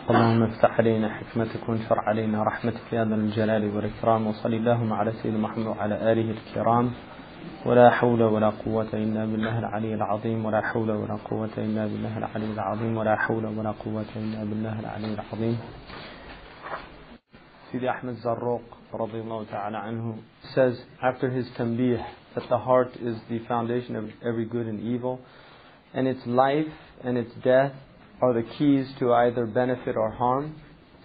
اللهم 0.09 0.43
افتح 0.43 0.71
علينا 0.79 1.09
حكمتك 1.17 1.69
وانشر 1.69 1.99
علينا 1.99 2.43
رحمتك 2.43 2.93
يا 2.93 3.05
ذا 3.05 3.15
الجلال 3.15 3.75
والإكرام 3.75 4.27
وصل 4.27 4.53
اللهم 4.53 4.93
على 4.93 5.11
سيدنا 5.21 5.37
محمد 5.37 5.67
وعلى 5.77 5.95
آله 6.11 6.33
الكرام. 6.33 6.93
ولا 7.66 7.90
حول 7.90 8.22
ولا 8.22 8.50
قوة 8.50 8.88
إلا 8.92 9.24
بالله 9.24 9.58
العلي 9.58 9.94
العظيم 9.94 10.44
ولا 10.46 10.60
حول 10.60 10.90
ولا 10.90 11.16
قوة 11.30 11.54
إلا 11.58 11.86
بالله 11.86 12.18
العلي 12.18 12.52
العظيم 12.52 12.96
ولا 12.96 13.16
حول 13.16 13.46
ولا 13.46 13.70
قوة 13.70 14.10
إلا 14.16 14.44
بالله 14.44 14.80
العلي 14.80 15.14
العظيم 15.14 15.58
Sidi 17.72 17.88
Ahmed 17.88 18.16
Zarruq 18.22 18.62
radiallahu 18.92 19.50
ta'ala 19.50 19.78
anhu 19.78 20.18
says 20.54 20.78
after 21.02 21.28
his 21.30 21.46
tanbih 21.58 21.98
that 22.36 22.44
the 22.48 22.58
heart 22.58 22.94
is 23.02 23.16
the 23.28 23.40
foundation 23.48 23.96
of 23.96 24.10
every 24.24 24.44
good 24.44 24.66
and 24.66 24.80
evil 24.80 25.18
and 25.92 26.06
its 26.06 26.24
life 26.26 26.72
and 27.02 27.18
its 27.18 27.32
death 27.42 27.72
are 28.20 28.32
the 28.32 28.44
keys 28.56 28.86
to 29.00 29.12
either 29.12 29.46
benefit 29.46 29.96
or 29.96 30.10
harm 30.10 30.54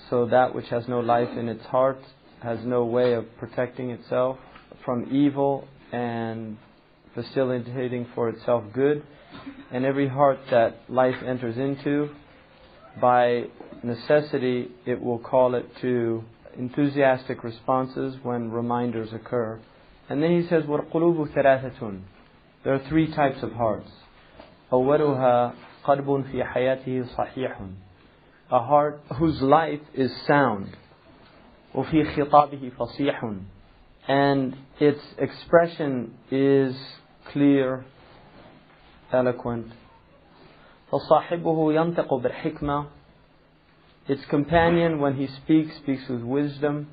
so 0.10 0.28
that 0.28 0.54
which 0.54 0.70
has 0.70 0.88
no 0.88 1.00
life 1.00 1.30
in 1.38 1.50
its 1.50 1.66
heart 1.66 2.00
has 2.44 2.60
no 2.64 2.86
way 2.86 3.14
of 3.14 3.26
protecting 3.40 3.90
itself 3.90 4.38
from 4.86 5.08
evil 5.12 5.68
and 5.92 6.58
facilitating 7.14 8.08
for 8.16 8.30
itself 8.30 8.64
good 8.74 9.04
and 9.72 9.86
every 9.86 10.08
heart 10.08 10.40
that 10.52 10.78
life 10.88 11.16
enters 11.26 11.58
into 11.58 12.10
by 13.02 13.44
necessity 13.84 14.70
it 14.86 15.02
will 15.02 15.20
call 15.20 15.56
it 15.56 15.66
to 15.82 16.24
enthusiastic 16.58 17.44
responses 17.44 18.16
when 18.24 18.52
reminders 18.52 19.14
occur. 19.14 19.60
And 20.10 20.22
then 20.22 20.42
he 20.42 20.48
says, 20.48 20.64
وَالْقُلُوبُ 20.64 21.34
ثَلَاثَةٌ 21.34 22.02
There 22.64 22.74
are 22.74 22.90
three 22.90 23.14
types 23.14 23.42
of 23.44 23.54
hearts. 23.54 23.90
أَوَّلُهَا 24.72 25.54
قَلْبٌ 25.86 26.32
فِي 26.32 26.44
حَيَاتِهِ 26.44 27.16
صَحِيحٌ 27.16 27.74
A 28.52 28.60
heart 28.60 29.02
whose 29.18 29.42
life 29.42 29.80
is 29.94 30.12
sound. 30.28 30.76
وَفِي 31.74 32.16
خِطَابِهِ 32.16 32.76
فَصِيحٌ 32.76 33.42
And 34.08 34.56
its 34.80 35.02
expression 35.18 36.14
is 36.32 36.76
clear, 37.32 37.86
eloquent. 39.12 39.68
فَصَاحِبُهُ 40.92 41.44
يَنْتَقُ 41.44 42.08
بِالْحِكْمَةِ 42.08 42.88
its 44.10 44.26
companion, 44.26 45.00
when 45.00 45.18
he 45.18 45.28
speaks, 45.28 45.78
speaks 45.78 46.10
with 46.10 46.24
wisdom. 46.24 46.88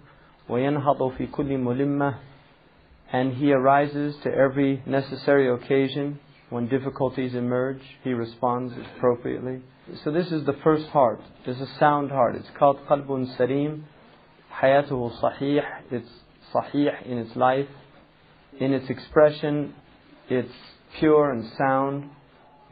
وَيَنْهَضُ 0.51 1.17
فِي 1.17 1.31
كُلِّ 1.31 1.49
مُلِمَّةٍ 1.49 2.19
And 3.11 3.33
he 3.33 3.53
arises 3.53 4.17
to 4.23 4.31
every 4.31 4.83
necessary 4.85 5.49
occasion. 5.49 6.19
When 6.51 6.69
difficulties 6.69 7.35
emerge, 7.35 7.81
he 8.05 8.13
responds 8.13 8.75
appropriately. 8.77 9.63
So 10.05 10.13
this 10.13 10.31
is 10.31 10.45
the 10.45 10.59
first 10.63 10.89
heart. 10.89 11.23
It's 11.47 11.59
a 11.59 11.79
sound 11.79 12.11
heart. 12.11 12.37
It's 12.37 12.51
called 12.59 12.87
قلب 12.87 13.09
سليم. 13.39 13.85
حياته 14.61 15.19
صحيح. 15.19 15.63
It's 15.91 16.11
صحيح 16.55 17.07
in 17.07 17.19
its 17.19 17.37
life. 17.37 17.69
In 18.59 18.73
its 18.73 18.89
expression, 18.89 19.75
it's 20.29 20.53
pure 20.99 21.31
and 21.31 21.45
sound. 21.59 22.11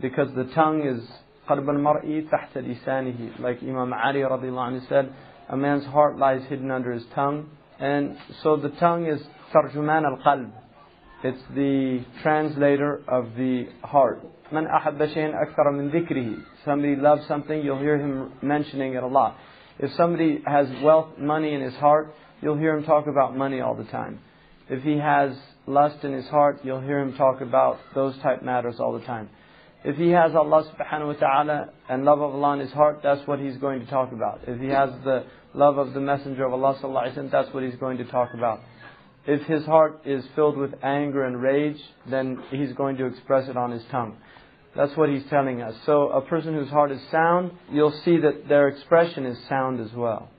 Because 0.00 0.28
the 0.34 0.44
tongue 0.54 0.82
is 0.86 1.08
قلب 1.48 1.70
المرء 1.70 2.26
تحت 2.32 2.58
لسانه 2.58 3.38
like 3.38 3.62
Imam 3.62 3.92
Ali 3.92 4.20
radiallahu 4.20 4.70
anhu 4.70 4.88
said 4.88 5.12
a 5.48 5.56
man's 5.56 5.84
heart 5.84 6.18
lies 6.18 6.42
hidden 6.48 6.70
under 6.70 6.92
his 6.92 7.04
tongue 7.14 7.50
and 7.78 8.16
so 8.42 8.56
the 8.56 8.70
tongue 8.80 9.06
is 9.06 9.20
ترجمان 9.52 10.04
القلب 10.04 10.50
it's 11.22 11.42
the 11.54 12.02
translator 12.22 13.02
of 13.08 13.34
the 13.36 13.66
heart 13.82 14.22
من 14.52 14.66
أحب 14.66 15.06
شيئا 15.06 15.42
أكثر 15.42 15.70
من 15.70 15.90
ذكره 15.90 16.36
somebody 16.64 16.96
loves 16.96 17.26
something 17.26 17.62
you'll 17.62 17.78
hear 17.78 17.98
him 17.98 18.32
mentioning 18.42 18.94
it 18.94 19.02
a 19.02 19.06
lot 19.06 19.36
if 19.78 19.92
somebody 19.92 20.42
has 20.46 20.66
wealth 20.82 21.18
money 21.18 21.52
in 21.54 21.60
his 21.60 21.74
heart 21.74 22.14
you'll 22.41 22.57
hear 22.57 22.77
him 22.77 22.83
talk 22.83 23.07
about 23.07 23.35
money 23.35 23.61
all 23.61 23.75
the 23.75 23.85
time 23.85 24.19
if 24.69 24.83
he 24.83 24.97
has 24.97 25.31
lust 25.65 26.03
in 26.03 26.13
his 26.13 26.27
heart 26.27 26.59
you'll 26.63 26.81
hear 26.81 26.99
him 26.99 27.15
talk 27.15 27.41
about 27.41 27.79
those 27.95 28.17
type 28.19 28.43
matters 28.43 28.75
all 28.79 28.93
the 28.97 29.05
time 29.05 29.29
if 29.83 29.95
he 29.95 30.09
has 30.09 30.35
Allah 30.35 30.69
subhanahu 30.69 31.07
wa 31.07 31.13
ta'ala 31.13 31.69
and 31.87 32.03
love 32.03 32.19
of 32.19 32.35
Allah 32.35 32.53
in 32.55 32.59
his 32.59 32.71
heart, 32.71 32.99
that's 33.01 33.25
what 33.25 33.39
he's 33.39 33.55
going 33.57 33.79
to 33.79 33.85
talk 33.85 34.11
about. 34.11 34.41
If 34.45 34.59
he 34.59 34.67
has 34.67 34.89
the 35.05 35.25
love 35.53 35.77
of 35.77 35.93
the 35.93 36.01
Messenger 36.01 36.45
of 36.45 36.53
Allah 36.53 36.77
sallallahu 36.81 37.07
alaihi 37.07 37.17
wasallam, 37.17 37.31
that's 37.31 37.53
what 37.53 37.63
he's 37.63 37.75
going 37.75 37.97
to 37.99 38.03
talk 38.05 38.33
about. 38.33 38.59
If 39.25 39.41
his 39.47 39.63
heart 39.65 40.01
is 40.05 40.25
filled 40.35 40.57
with 40.57 40.73
anger 40.83 41.23
and 41.23 41.41
rage, 41.41 41.79
then 42.09 42.43
he's 42.51 42.73
going 42.73 42.97
to 42.97 43.05
express 43.05 43.47
it 43.47 43.55
on 43.55 43.71
his 43.71 43.83
tongue. 43.89 44.17
That's 44.75 44.95
what 44.97 45.09
he's 45.09 45.23
telling 45.29 45.61
us. 45.61 45.75
So 45.85 46.09
a 46.09 46.21
person 46.21 46.53
whose 46.55 46.69
heart 46.69 46.91
is 46.91 47.01
sound, 47.09 47.51
you'll 47.71 47.97
see 48.03 48.17
that 48.17 48.49
their 48.49 48.67
expression 48.67 49.25
is 49.25 49.37
sound 49.47 49.79
as 49.79 49.93
well. 49.93 50.29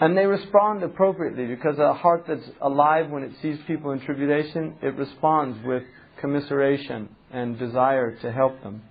And 0.00 0.16
they 0.16 0.26
respond 0.26 0.82
appropriately 0.82 1.46
because 1.46 1.78
a 1.78 1.94
heart 1.94 2.24
that's 2.26 2.48
alive 2.60 3.10
when 3.10 3.22
it 3.22 3.32
sees 3.40 3.58
people 3.66 3.92
in 3.92 4.00
tribulation, 4.00 4.74
it 4.82 4.96
responds 4.96 5.58
with 5.64 5.84
commiseration 6.20 7.08
and 7.30 7.58
desire 7.58 8.16
to 8.22 8.32
help 8.32 8.62
them. 8.62 8.82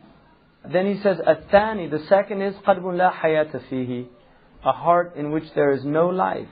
Then 0.71 0.85
he 0.85 1.01
says, 1.01 1.17
الثاني, 1.17 1.91
the 1.91 2.05
second 2.07 2.41
is 2.41 2.55
قلب 2.65 2.83
لا 2.83 3.11
حياة 3.11 3.69
فيه, 3.69 4.05
a 4.63 4.71
heart 4.71 5.15
in 5.17 5.31
which 5.31 5.43
there 5.55 5.71
is 5.71 5.83
no 5.83 6.07
life. 6.07 6.47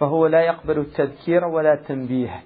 فهو 0.00 0.26
لا 0.26 0.40
يقبل 0.40 0.78
التذكير 0.78 1.44
ولا 1.44 1.84
تنبيه. 1.86 2.42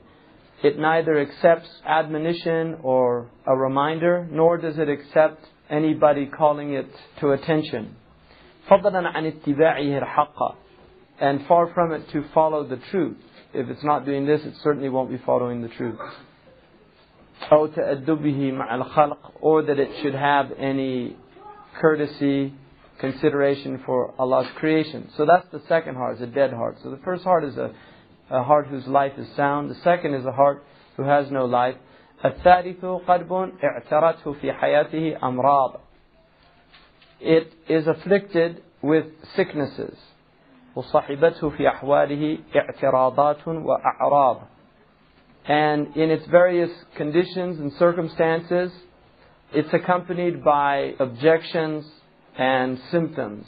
It 0.62 0.78
neither 0.78 1.20
accepts 1.20 1.68
admonition 1.86 2.78
or 2.82 3.28
a 3.46 3.54
reminder, 3.54 4.26
nor 4.30 4.56
does 4.56 4.78
it 4.78 4.88
accept 4.88 5.44
anybody 5.68 6.26
calling 6.26 6.72
it 6.72 6.88
to 7.20 7.32
attention. 7.32 7.96
فضلا 8.70 9.08
عن 9.08 9.26
اتباعه 9.26 9.98
الحق 9.98 10.64
and 11.20 11.46
far 11.46 11.72
from 11.72 11.92
it 11.92 12.08
to 12.10 12.24
follow 12.34 12.66
the 12.66 12.76
truth. 12.90 13.16
If 13.52 13.68
it's 13.68 13.84
not 13.84 14.04
doing 14.04 14.26
this, 14.26 14.40
it 14.44 14.54
certainly 14.62 14.88
won't 14.88 15.10
be 15.10 15.18
following 15.24 15.62
the 15.62 15.68
truth. 15.68 15.98
أو 17.52 17.66
تأدبه 17.66 18.52
مع 18.52 18.74
الخلق 18.74 19.32
or 19.40 19.62
that 19.62 19.78
it 19.78 19.90
should 20.02 20.14
have 20.14 20.52
any 20.58 21.16
courtesy, 21.80 22.54
consideration 22.98 23.82
for 23.84 24.14
Allah's 24.18 24.46
creation. 24.56 25.10
So 25.16 25.26
that's 25.26 25.46
the 25.52 25.60
second 25.68 25.96
heart, 25.96 26.16
is 26.16 26.22
a 26.22 26.26
dead 26.26 26.52
heart. 26.52 26.78
So 26.82 26.90
the 26.90 27.00
first 27.04 27.24
heart 27.24 27.44
is 27.44 27.56
a, 27.56 27.72
a 28.30 28.42
heart 28.42 28.68
whose 28.68 28.86
life 28.86 29.12
is 29.18 29.26
sound. 29.36 29.70
The 29.70 29.80
second 29.82 30.14
is 30.14 30.24
a 30.24 30.32
heart 30.32 30.64
who 30.96 31.02
has 31.02 31.30
no 31.30 31.44
life. 31.44 31.76
الثالث 32.24 32.84
قلب 33.06 33.52
اعترته 33.62 34.32
في 34.32 34.52
حياته 34.52 35.18
أمراض. 35.22 35.80
It 37.20 37.52
is 37.68 37.86
afflicted 37.86 38.62
with 38.82 39.06
sicknesses. 39.36 39.98
وصحبته 40.78 41.50
في 41.50 41.68
أحواله 41.68 42.38
اعتراضات 42.56 43.48
وأعراض 43.48 44.42
and 45.46 45.94
in 45.96 46.10
its 46.10 46.24
various 46.26 46.70
conditions 46.96 47.60
and 47.60 47.72
circumstances, 47.74 48.72
it's 49.52 49.72
accompanied 49.74 50.42
by 50.42 50.94
objections 50.98 51.84
and 52.38 52.80
symptoms. 52.90 53.46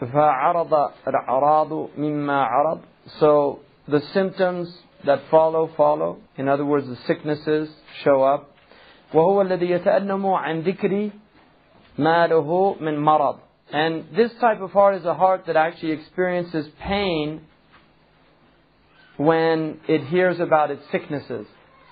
فعرض 0.00 0.90
الأعراض 1.06 1.88
مما 1.96 2.44
عرض 2.44 2.80
So 3.20 3.60
the 3.86 4.00
symptoms 4.12 4.68
that 5.04 5.20
follow, 5.30 5.70
follow. 5.76 6.18
In 6.36 6.48
other 6.48 6.64
words, 6.64 6.86
the 6.88 6.98
sicknesses 7.06 7.68
show 8.02 8.22
up. 8.22 8.50
وهو 9.14 9.42
الذي 9.42 9.70
يتألم 9.70 10.26
عن 10.26 10.60
ذكر 10.62 11.10
ما 11.98 12.26
له 12.26 12.76
من 12.80 12.98
مرض. 12.98 13.38
and 13.71 14.05
this 14.15 14.31
type 14.39 14.61
of 14.61 14.71
heart 14.71 14.95
is 14.95 15.05
a 15.05 15.13
heart 15.13 15.45
that 15.47 15.55
actually 15.55 15.91
experiences 15.91 16.67
pain 16.81 17.41
when 19.17 19.79
it 19.87 20.05
hears 20.07 20.39
about 20.39 20.71
its 20.71 20.81
sicknesses. 20.91 21.45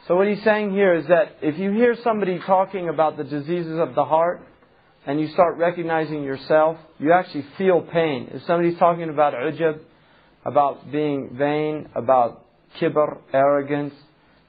So 0.08 0.16
what 0.16 0.28
he's 0.28 0.44
saying 0.44 0.72
here 0.72 0.96
is 0.96 1.08
that 1.08 1.38
if 1.42 1.60
you 1.60 1.72
hear 1.72 1.96
somebody 2.04 2.40
talking 2.40 2.88
about 2.90 3.18
the 3.18 3.26
diseases 3.26 3.78
of 3.78 3.94
the 3.94 4.06
heart, 4.06 4.42
and 5.08 5.22
you 5.22 5.28
start 5.30 5.58
recognizing 5.58 6.24
yourself, 6.24 6.78
you 7.00 7.14
actually 7.14 7.46
feel 7.58 7.82
pain. 7.82 8.30
If 8.34 8.44
somebody's 8.46 8.78
talking 8.78 9.10
about 9.10 9.34
ujab, 9.34 9.80
about 10.46 10.92
being 10.92 11.30
vain, 11.38 11.88
about 11.96 12.46
kibr, 12.80 13.18
arrogance, 13.32 13.94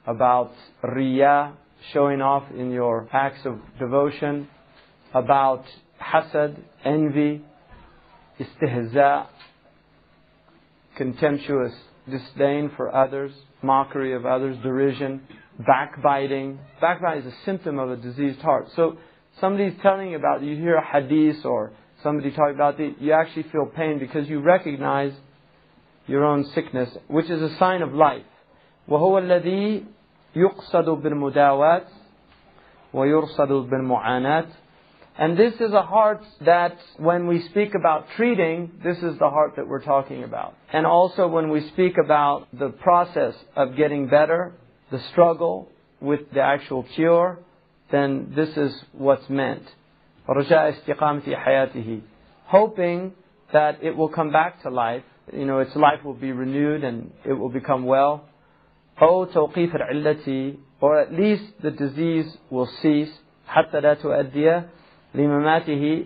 about 0.05 0.53
riyah, 0.83 1.55
showing 1.93 2.21
off 2.21 2.51
in 2.51 2.73
your 2.73 3.09
acts 3.13 3.47
of 3.47 3.61
devotion, 3.79 4.49
about 5.15 5.65
hasad, 6.02 6.58
envy, 6.84 7.42
istihza, 8.40 9.28
contemptuous 10.98 11.74
disdain 12.10 12.72
for 12.76 12.94
others, 12.94 13.32
mockery 13.62 14.14
of 14.14 14.26
others, 14.26 14.58
derision, 14.62 15.22
backbiting. 15.60 16.60
Backbiting 16.82 17.26
is 17.26 17.34
a 17.34 17.46
symptom 17.46 17.80
of 17.80 17.90
a 17.90 17.96
diseased 17.96 18.42
heart. 18.42 18.68
So 18.76 18.98
somebody's 19.40 19.74
telling 19.82 20.12
you 20.12 20.18
about, 20.18 20.44
you 20.44 20.56
hear 20.56 20.76
a 20.76 20.86
hadith 20.86 21.46
or 21.46 21.72
somebody 22.02 22.32
talking 22.32 22.56
about 22.56 22.80
it, 22.80 22.96
you 23.00 23.14
actually 23.14 23.44
feel 23.44 23.66
pain 23.66 24.00
because 24.00 24.28
you 24.28 24.42
recognize 24.42 25.14
your 26.08 26.26
own 26.26 26.44
sickness, 26.54 26.90
which 27.08 27.30
is 27.30 27.42
a 27.42 27.58
sign 27.58 27.82
of 27.82 27.94
life. 27.94 28.26
وهو 28.88 29.18
الذي 29.18 29.86
يقصد 30.36 30.90
بالمداوات 30.90 31.88
ويرصد 32.94 33.70
بالمعاناة 33.70 34.46
and 35.18 35.38
this 35.38 35.54
is 35.56 35.72
a 35.72 35.84
heart 35.84 36.24
that 36.42 36.78
when 36.98 37.28
we 37.28 37.44
speak 37.50 37.76
about 37.76 38.08
treating, 38.16 38.72
this 38.84 38.98
is 38.98 39.18
the 39.20 39.30
heart 39.30 39.58
that 39.58 39.68
we're 39.68 39.84
talking 39.84 40.24
about. 40.24 40.56
And 40.72 40.88
also 40.88 41.28
when 41.28 41.50
we 41.50 41.68
speak 41.70 41.98
about 42.04 42.48
the 42.52 42.70
process 42.70 43.36
of 43.56 43.76
getting 43.76 44.08
better, 44.08 44.54
the 44.92 45.00
struggle 45.12 45.70
with 46.02 46.22
the 46.34 46.42
actual 46.42 46.84
cure, 46.96 47.38
then 47.92 48.34
this 48.36 48.50
is 48.58 48.74
what's 48.92 49.30
meant. 49.30 49.64
رجاء 50.28 50.74
استقامة 50.74 51.36
حياته. 51.36 52.02
Hoping 52.46 53.14
that 53.52 53.84
it 53.84 53.96
will 53.96 54.10
come 54.10 54.32
back 54.32 54.64
to 54.64 54.70
life, 54.72 55.04
you 55.32 55.46
know, 55.46 55.60
its 55.60 55.76
life 55.76 56.04
will 56.04 56.16
be 56.16 56.32
renewed 56.32 56.84
and 56.84 57.12
it 57.24 57.34
will 57.34 57.50
become 57.50 57.86
well. 57.86 58.26
أو 59.00 59.26
توقيف 59.26 59.76
العلة 59.76 60.58
or 60.82 61.00
at 61.00 61.14
least 61.14 61.44
the 61.62 61.72
disease 61.72 62.38
will 62.50 62.70
cease 62.82 63.12
حتى 63.48 63.80
لا 63.80 63.94
تؤدي 63.94 64.64
لمماته 65.18 66.06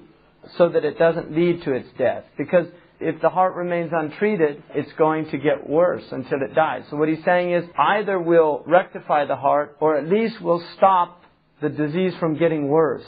so 0.57 0.69
that 0.69 0.85
it 0.85 0.97
doesn't 0.97 1.31
lead 1.35 1.63
to 1.63 1.73
its 1.73 1.89
death. 1.97 2.23
Because 2.37 2.67
if 2.99 3.21
the 3.21 3.29
heart 3.29 3.55
remains 3.55 3.91
untreated, 3.93 4.63
it's 4.73 4.91
going 4.93 5.29
to 5.29 5.37
get 5.37 5.69
worse 5.69 6.03
until 6.11 6.41
it 6.41 6.55
dies. 6.55 6.83
So 6.89 6.97
what 6.97 7.09
he's 7.09 7.23
saying 7.23 7.51
is 7.51 7.63
either 7.77 8.19
we'll 8.19 8.63
rectify 8.65 9.25
the 9.25 9.35
heart 9.35 9.77
or 9.79 9.97
at 9.97 10.07
least 10.07 10.41
we'll 10.41 10.63
stop 10.77 11.21
the 11.61 11.69
disease 11.69 12.13
from 12.19 12.37
getting 12.37 12.67
worse. 12.67 13.05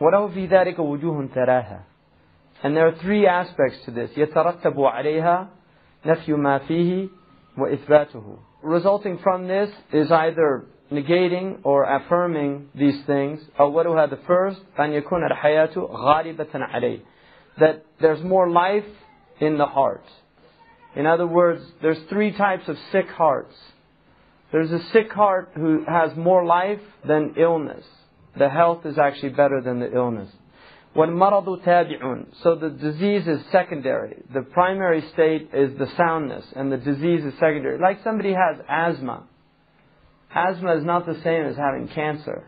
وله 0.00 0.28
في 0.28 0.48
ذلك 0.48 0.78
وجوه 0.78 1.28
ثلاثة. 1.34 1.80
And 2.62 2.76
there 2.76 2.88
are 2.88 2.96
three 2.96 3.26
aspects 3.26 3.78
to 3.84 3.90
this. 3.90 4.10
يترتب 4.16 4.78
عليها 4.78 5.48
نفي 6.06 6.32
ما 6.32 6.58
فيه 6.66 7.08
وإثباته. 7.56 8.38
Resulting 8.62 9.18
from 9.18 9.46
this 9.46 9.70
is 9.92 10.10
either 10.10 10.66
negating 10.90 11.58
or 11.64 11.84
affirming 11.84 12.68
these 12.74 13.04
things. 13.06 13.40
أولها 13.58 14.10
the 14.10 14.18
first 14.26 14.60
أن 14.78 14.92
يكون 15.02 15.30
الحياة 15.30 15.76
غالبة 15.76 16.48
عليه. 16.54 17.00
That 17.58 17.84
there's 18.00 18.22
more 18.22 18.48
life 18.48 18.84
in 19.40 19.58
the 19.58 19.66
heart. 19.66 20.04
In 20.96 21.06
other 21.06 21.26
words, 21.26 21.62
there's 21.82 21.98
three 22.08 22.32
types 22.32 22.68
of 22.68 22.76
sick 22.92 23.08
hearts. 23.08 23.54
There's 24.50 24.70
a 24.70 24.82
sick 24.92 25.12
heart 25.12 25.50
who 25.54 25.84
has 25.86 26.16
more 26.16 26.44
life 26.44 26.80
than 27.06 27.34
illness. 27.36 27.84
The 28.38 28.48
health 28.48 28.86
is 28.86 28.98
actually 28.98 29.30
better 29.30 29.60
than 29.60 29.80
the 29.80 29.92
illness. 29.94 30.30
وَالْمَرَضُ 30.96 31.64
تَابِعٌ 31.64 32.26
So 32.42 32.54
the 32.54 32.70
disease 32.70 33.28
is 33.28 33.40
secondary. 33.52 34.22
The 34.32 34.42
primary 34.42 35.02
state 35.12 35.50
is 35.52 35.76
the 35.78 35.86
soundness, 35.96 36.44
and 36.56 36.72
the 36.72 36.78
disease 36.78 37.24
is 37.24 37.34
secondary. 37.34 37.78
Like 37.78 38.02
somebody 38.02 38.32
has 38.32 38.58
asthma. 38.68 39.24
Asthma 40.33 40.77
is 40.77 40.83
not 40.83 41.05
the 41.05 41.19
same 41.23 41.45
as 41.45 41.55
having 41.55 41.87
cancer. 41.87 42.43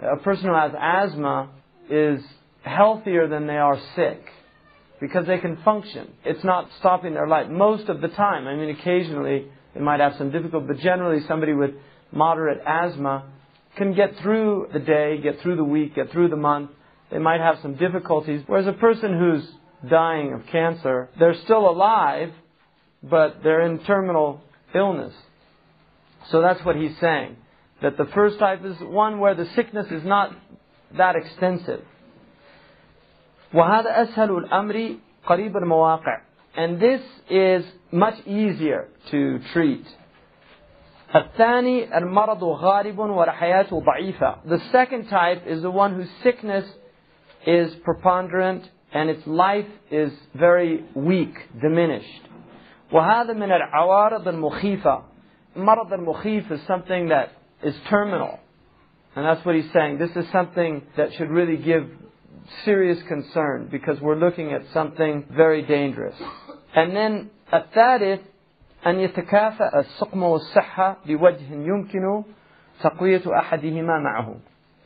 A 0.00 0.16
person 0.16 0.46
who 0.46 0.54
has 0.54 0.72
asthma 0.78 1.50
is 1.88 2.20
healthier 2.62 3.28
than 3.28 3.46
they 3.46 3.56
are 3.56 3.78
sick 3.94 4.20
because 5.00 5.26
they 5.26 5.38
can 5.38 5.58
function. 5.64 6.08
It's 6.24 6.44
not 6.44 6.68
stopping 6.78 7.14
their 7.14 7.28
life 7.28 7.48
most 7.48 7.88
of 7.88 8.00
the 8.00 8.08
time. 8.08 8.46
I 8.46 8.56
mean, 8.56 8.70
occasionally 8.70 9.46
they 9.74 9.80
might 9.80 10.00
have 10.00 10.14
some 10.18 10.30
difficulty, 10.30 10.66
but 10.66 10.78
generally 10.78 11.24
somebody 11.26 11.52
with 11.52 11.70
moderate 12.12 12.60
asthma 12.66 13.26
can 13.76 13.94
get 13.94 14.16
through 14.22 14.68
the 14.72 14.78
day, 14.78 15.18
get 15.22 15.40
through 15.40 15.56
the 15.56 15.64
week, 15.64 15.94
get 15.94 16.10
through 16.12 16.28
the 16.28 16.36
month. 16.36 16.70
They 17.10 17.18
might 17.18 17.40
have 17.40 17.56
some 17.62 17.74
difficulties. 17.76 18.42
Whereas 18.46 18.66
a 18.66 18.72
person 18.72 19.18
who's 19.18 19.90
dying 19.90 20.32
of 20.32 20.46
cancer, 20.50 21.08
they're 21.18 21.36
still 21.44 21.68
alive, 21.68 22.30
but 23.02 23.42
they're 23.42 23.62
in 23.62 23.80
terminal 23.84 24.42
illness. 24.74 25.12
So 26.31 26.41
that's 26.41 26.63
what 26.63 26.75
he's 26.75 26.97
saying. 26.99 27.37
That 27.81 27.97
the 27.97 28.05
first 28.05 28.39
type 28.39 28.63
is 28.65 28.75
one 28.81 29.19
where 29.19 29.35
the 29.35 29.45
sickness 29.55 29.87
is 29.91 30.03
not 30.03 30.35
that 30.97 31.15
extensive. 31.15 31.81
وهذا 33.53 34.03
أسهل 34.03 34.37
الأمر 34.37 34.97
قريب 35.25 35.57
المواقع. 35.57 36.21
And 36.55 36.79
this 36.79 37.01
is 37.29 37.65
much 37.91 38.15
easier 38.25 38.89
to 39.11 39.39
treat. 39.53 39.85
الثاني 41.15 41.97
المرض 41.97 42.43
غالب 42.43 42.99
وحياته 42.99 43.81
ضعيفة. 43.81 44.45
The 44.45 44.59
second 44.71 45.07
type 45.07 45.47
is 45.47 45.61
the 45.61 45.71
one 45.71 45.95
whose 45.95 46.09
sickness 46.23 46.65
is 47.47 47.73
preponderant 47.83 48.69
and 48.93 49.09
its 49.09 49.25
life 49.25 49.67
is 49.91 50.11
very 50.35 50.85
weak, 50.95 51.33
diminished. 51.61 52.23
وهذا 52.91 53.33
من 53.33 53.51
العوارض 53.51 54.27
المخيفة. 54.27 55.03
مرض 55.55 55.93
المخيف 55.93 56.51
is 56.51 56.61
something 56.67 57.09
that 57.09 57.31
is 57.63 57.75
terminal. 57.89 58.39
And 59.15 59.25
that's 59.25 59.45
what 59.45 59.55
he's 59.55 59.71
saying. 59.73 59.97
This 59.97 60.15
is 60.15 60.25
something 60.31 60.83
that 60.95 61.13
should 61.13 61.29
really 61.29 61.57
give 61.57 61.89
serious 62.65 63.01
concern 63.07 63.67
because 63.71 63.99
we're 63.99 64.15
looking 64.15 64.53
at 64.53 64.61
something 64.73 65.25
very 65.31 65.63
dangerous. 65.63 66.15
And 66.75 66.95
then 66.95 67.29
الثالث 67.51 68.19
أن 68.85 68.99
يتكافأ 68.99 69.79
السقم 69.79 70.23
والصحة 70.23 70.97
بوجه 71.05 71.51
يمكن 71.51 72.23
تقوية 72.81 73.23
أحدهما 73.27 73.99
معه. 73.99 74.39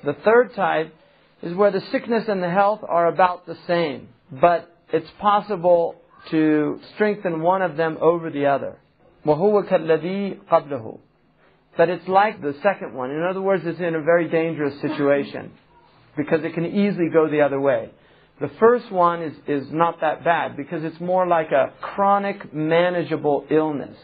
The 0.03 0.13
third 0.25 0.53
type 0.55 0.93
is 1.41 1.53
where 1.53 1.71
the 1.71 1.81
sickness 1.91 2.23
and 2.27 2.41
the 2.41 2.49
health 2.49 2.81
are 2.87 3.07
about 3.07 3.45
the 3.45 3.57
same, 3.67 4.09
but 4.31 4.69
it's 4.91 5.09
possible 5.19 5.95
to 6.31 6.79
strengthen 6.95 7.41
one 7.41 7.61
of 7.61 7.77
them 7.77 7.97
over 8.01 8.29
the 8.29 8.45
other. 8.47 8.77
وهو 9.27 9.63
كالذي 9.63 10.37
قبله. 10.51 10.97
That 11.77 11.89
it's 11.89 12.07
like 12.07 12.41
the 12.41 12.55
second 12.61 12.93
one. 12.93 13.09
In 13.09 13.23
other 13.23 13.41
words, 13.41 13.63
it's 13.65 13.79
in 13.79 13.95
a 13.95 14.01
very 14.01 14.29
dangerous 14.29 14.79
situation 14.81 15.51
because 16.15 16.43
it 16.43 16.53
can 16.53 16.65
easily 16.65 17.09
go 17.11 17.27
the 17.27 17.41
other 17.41 17.59
way. 17.59 17.89
The 18.39 18.49
first 18.59 18.91
one 18.91 19.23
is, 19.23 19.33
is 19.47 19.71
not 19.71 20.01
that 20.01 20.23
bad 20.23 20.57
because 20.57 20.83
it's 20.83 20.99
more 20.99 21.25
like 21.25 21.51
a 21.51 21.73
chronic, 21.81 22.53
manageable 22.53 23.45
illness. 23.49 23.97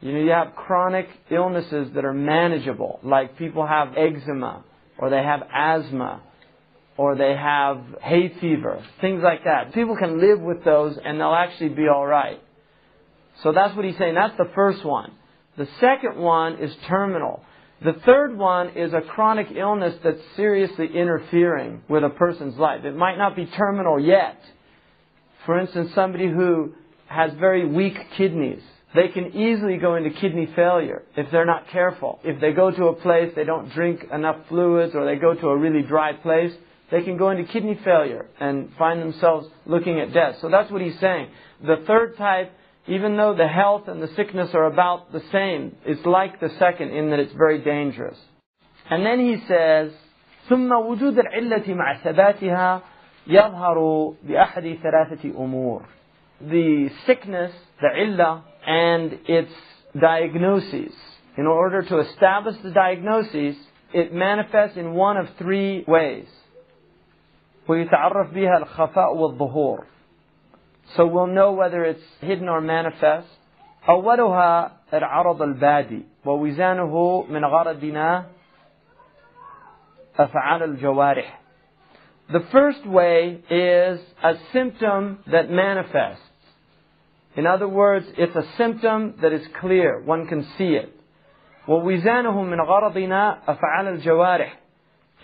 You 0.00 0.12
know, 0.12 0.20
you 0.20 0.30
have 0.30 0.56
chronic 0.56 1.08
illnesses 1.30 1.90
that 1.94 2.04
are 2.04 2.12
manageable, 2.12 2.98
like 3.04 3.38
people 3.38 3.64
have 3.66 3.96
eczema, 3.96 4.64
or 4.98 5.10
they 5.10 5.22
have 5.22 5.42
asthma, 5.54 6.22
or 6.96 7.14
they 7.14 7.34
have 7.36 7.78
hay 8.00 8.32
fever, 8.40 8.84
things 9.00 9.22
like 9.22 9.44
that. 9.44 9.72
People 9.72 9.96
can 9.96 10.20
live 10.20 10.40
with 10.40 10.64
those 10.64 10.98
and 11.02 11.20
they'll 11.20 11.34
actually 11.34 11.70
be 11.70 11.88
alright. 11.88 12.40
So 13.43 13.51
that's 13.51 13.75
what 13.75 13.85
he's 13.85 13.97
saying. 13.97 14.15
That's 14.15 14.37
the 14.37 14.49
first 14.55 14.83
one. 14.83 15.11
The 15.57 15.67
second 15.79 16.17
one 16.17 16.59
is 16.59 16.75
terminal. 16.87 17.43
The 17.83 17.93
third 18.05 18.37
one 18.37 18.69
is 18.75 18.93
a 18.93 19.01
chronic 19.01 19.47
illness 19.55 19.95
that's 20.03 20.21
seriously 20.35 20.87
interfering 20.95 21.83
with 21.87 22.03
a 22.03 22.09
person's 22.09 22.57
life. 22.57 22.85
It 22.85 22.95
might 22.95 23.17
not 23.17 23.35
be 23.35 23.45
terminal 23.45 23.99
yet. 23.99 24.39
For 25.45 25.59
instance, 25.59 25.91
somebody 25.93 26.27
who 26.27 26.73
has 27.07 27.31
very 27.39 27.67
weak 27.67 27.95
kidneys. 28.17 28.61
They 28.95 29.09
can 29.09 29.35
easily 29.35 29.77
go 29.77 29.95
into 29.95 30.09
kidney 30.09 30.49
failure 30.55 31.03
if 31.15 31.29
they're 31.31 31.45
not 31.45 31.69
careful. 31.69 32.19
If 32.23 32.41
they 32.41 32.51
go 32.51 32.71
to 32.71 32.85
a 32.85 32.93
place, 32.93 33.31
they 33.35 33.43
don't 33.43 33.71
drink 33.73 34.05
enough 34.11 34.47
fluids, 34.49 34.95
or 34.95 35.05
they 35.05 35.17
go 35.19 35.35
to 35.35 35.47
a 35.49 35.57
really 35.57 35.83
dry 35.83 36.13
place, 36.13 36.53
they 36.89 37.03
can 37.03 37.17
go 37.17 37.29
into 37.29 37.43
kidney 37.43 37.79
failure 37.83 38.25
and 38.39 38.71
find 38.77 39.01
themselves 39.01 39.47
looking 39.65 39.99
at 39.99 40.13
death. 40.13 40.37
So 40.41 40.49
that's 40.49 40.71
what 40.71 40.81
he's 40.81 40.99
saying. 40.99 41.27
The 41.61 41.83
third 41.85 42.17
type 42.17 42.51
even 42.88 43.16
though 43.16 43.34
the 43.34 43.46
health 43.46 43.86
and 43.86 44.02
the 44.02 44.08
sickness 44.16 44.50
are 44.54 44.64
about 44.64 45.12
the 45.12 45.22
same, 45.30 45.76
it's 45.84 46.04
like 46.04 46.40
the 46.40 46.50
second 46.58 46.90
in 46.90 47.10
that 47.10 47.20
it's 47.20 47.32
very 47.34 47.60
dangerous. 47.62 48.18
And 48.90 49.06
then 49.06 49.20
he 49.20 49.36
says, 49.46 49.92
ثم 50.50 50.70
وجود 50.72 51.18
العلة 51.18 51.74
مع 51.74 52.02
ثباتها 52.02 52.82
يظهر 53.26 54.14
بأحد 54.24 54.78
ثلاثة 54.82 55.34
أمور. 55.38 55.82
The 56.40 56.90
sickness, 57.06 57.52
the 57.80 58.02
illah, 58.02 58.44
and 58.66 59.18
its 59.28 59.52
diagnoses. 59.98 60.92
In 61.38 61.46
order 61.46 61.82
to 61.82 62.00
establish 62.00 62.56
the 62.64 62.72
diagnoses, 62.72 63.56
it 63.94 64.12
manifests 64.12 64.76
in 64.76 64.92
one 64.92 65.16
of 65.16 65.28
three 65.38 65.84
ways. 65.86 66.26
ويتعرف 67.68 68.34
بها 68.34 68.58
الخفاء 68.58 69.14
والظهور. 69.14 69.84
So 70.96 71.06
we'll 71.06 71.26
know 71.26 71.52
whether 71.52 71.84
it's 71.84 72.02
hidden 72.20 72.48
or 72.48 72.60
manifest. 72.60 73.28
أولها 73.88 74.72
العرض 74.92 75.42
البادي 75.42 76.02
ووزانه 76.24 77.24
من 77.30 77.44
غرضنا 77.44 78.24
أفعال 80.18 80.62
الجوارح 80.62 81.38
The 82.32 82.46
first 82.52 82.86
way 82.86 83.40
is 83.50 84.00
a 84.22 84.34
symptom 84.52 85.18
that 85.26 85.50
manifests. 85.50 86.22
In 87.36 87.46
other 87.46 87.68
words, 87.68 88.06
it's 88.16 88.36
a 88.36 88.46
symptom 88.56 89.14
that 89.20 89.32
is 89.32 89.42
clear. 89.60 90.00
One 90.00 90.26
can 90.28 90.46
see 90.56 90.74
it. 90.74 90.92
ووزانه 91.68 92.42
من 92.42 92.60
غرضنا 92.60 93.38
أفعال 93.48 93.88
الجوارح 93.88 94.52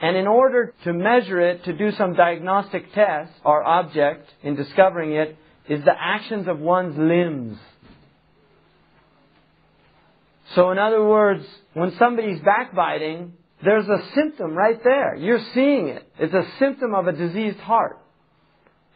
and 0.00 0.16
in 0.16 0.26
order 0.26 0.74
to 0.84 0.92
measure 0.92 1.40
it, 1.40 1.64
to 1.64 1.72
do 1.72 1.90
some 1.92 2.14
diagnostic 2.14 2.92
test, 2.92 3.32
our 3.44 3.64
object 3.64 4.28
in 4.42 4.54
discovering 4.54 5.12
it 5.12 5.36
is 5.67 5.83
the 5.83 5.93
actions 5.97 6.47
of 6.47 6.59
one's 6.59 6.97
limbs. 6.97 7.57
So 10.55 10.71
in 10.71 10.77
other 10.77 11.03
words, 11.03 11.45
when 11.73 11.95
somebody's 11.97 12.41
backbiting, 12.41 13.33
there's 13.63 13.87
a 13.87 14.03
symptom 14.13 14.53
right 14.53 14.79
there. 14.83 15.15
You're 15.15 15.43
seeing 15.53 15.87
it. 15.87 16.07
It's 16.19 16.33
a 16.33 16.45
symptom 16.59 16.93
of 16.93 17.07
a 17.07 17.13
diseased 17.13 17.59
heart. 17.59 17.97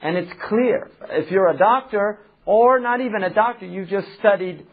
And 0.02 0.18
it's 0.18 0.32
clear. 0.48 0.92
If 1.10 1.32
you're 1.32 1.50
a 1.50 1.58
doctor, 1.58 2.20
or 2.46 2.80
not 2.80 3.02
even 3.02 3.24
a 3.24 3.34
doctor, 3.34 3.66
you've 3.66 3.90
just 3.90 4.08
studied 4.20 4.68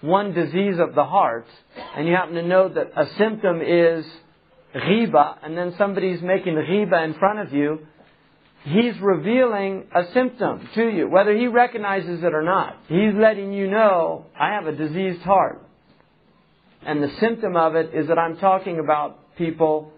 one 0.00 0.32
disease 0.32 0.78
of 0.78 0.94
the 0.94 1.04
heart, 1.04 1.46
and 1.96 2.08
you 2.08 2.14
happen 2.14 2.34
to 2.34 2.42
know 2.42 2.68
that 2.68 2.90
a 2.96 3.06
symptom 3.16 3.60
is 3.60 4.04
ghiba, 4.74 5.36
and 5.42 5.56
then 5.56 5.74
somebody's 5.78 6.20
making 6.20 6.54
ghiba 6.54 7.04
in 7.04 7.14
front 7.14 7.38
of 7.38 7.52
you, 7.52 7.86
he's 8.64 8.98
revealing 9.00 9.86
a 9.94 10.04
symptom 10.12 10.68
to 10.74 10.88
you, 10.88 11.08
whether 11.08 11.36
he 11.36 11.46
recognizes 11.46 12.22
it 12.22 12.34
or 12.34 12.42
not. 12.42 12.76
He's 12.88 13.14
letting 13.14 13.52
you 13.52 13.68
know, 13.68 14.26
I 14.38 14.54
have 14.54 14.66
a 14.66 14.72
diseased 14.72 15.22
heart. 15.22 15.60
And 16.84 17.02
the 17.02 17.10
symptom 17.20 17.56
of 17.56 17.76
it 17.76 17.94
is 17.94 18.08
that 18.08 18.18
I'm 18.18 18.38
talking 18.38 18.78
about 18.78 19.36
people 19.36 19.92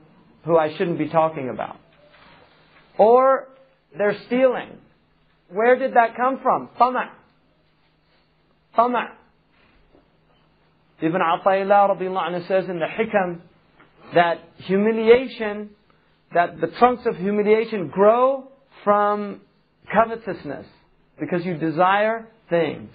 who 0.45 0.57
I 0.57 0.77
shouldn't 0.77 0.99
be 0.99 1.09
talking 1.09 1.49
about. 1.49 1.77
Or 2.99 3.49
they're 3.97 4.19
stealing. 4.27 4.78
Where 5.49 5.78
did 5.78 5.95
that 5.95 6.16
come 6.16 6.41
from? 6.43 6.69
Tama. 6.78 7.11
Tama. 8.77 9.12
Ibn 11.01 11.20
radiallahu 11.20 12.01
anhu 12.01 12.49
says 12.49 12.69
in 12.69 12.78
the 12.78 12.86
Hikam 12.86 13.41
that 14.15 14.41
humiliation, 14.59 15.70
that 16.32 16.61
the 16.61 16.69
trunks 16.78 17.07
of 17.07 17.16
humiliation 17.16 17.89
grow 17.89 18.51
from 18.84 19.41
covetousness 19.93 20.65
because 21.19 21.45
you 21.45 21.56
desire 21.57 22.27
things. 22.49 22.89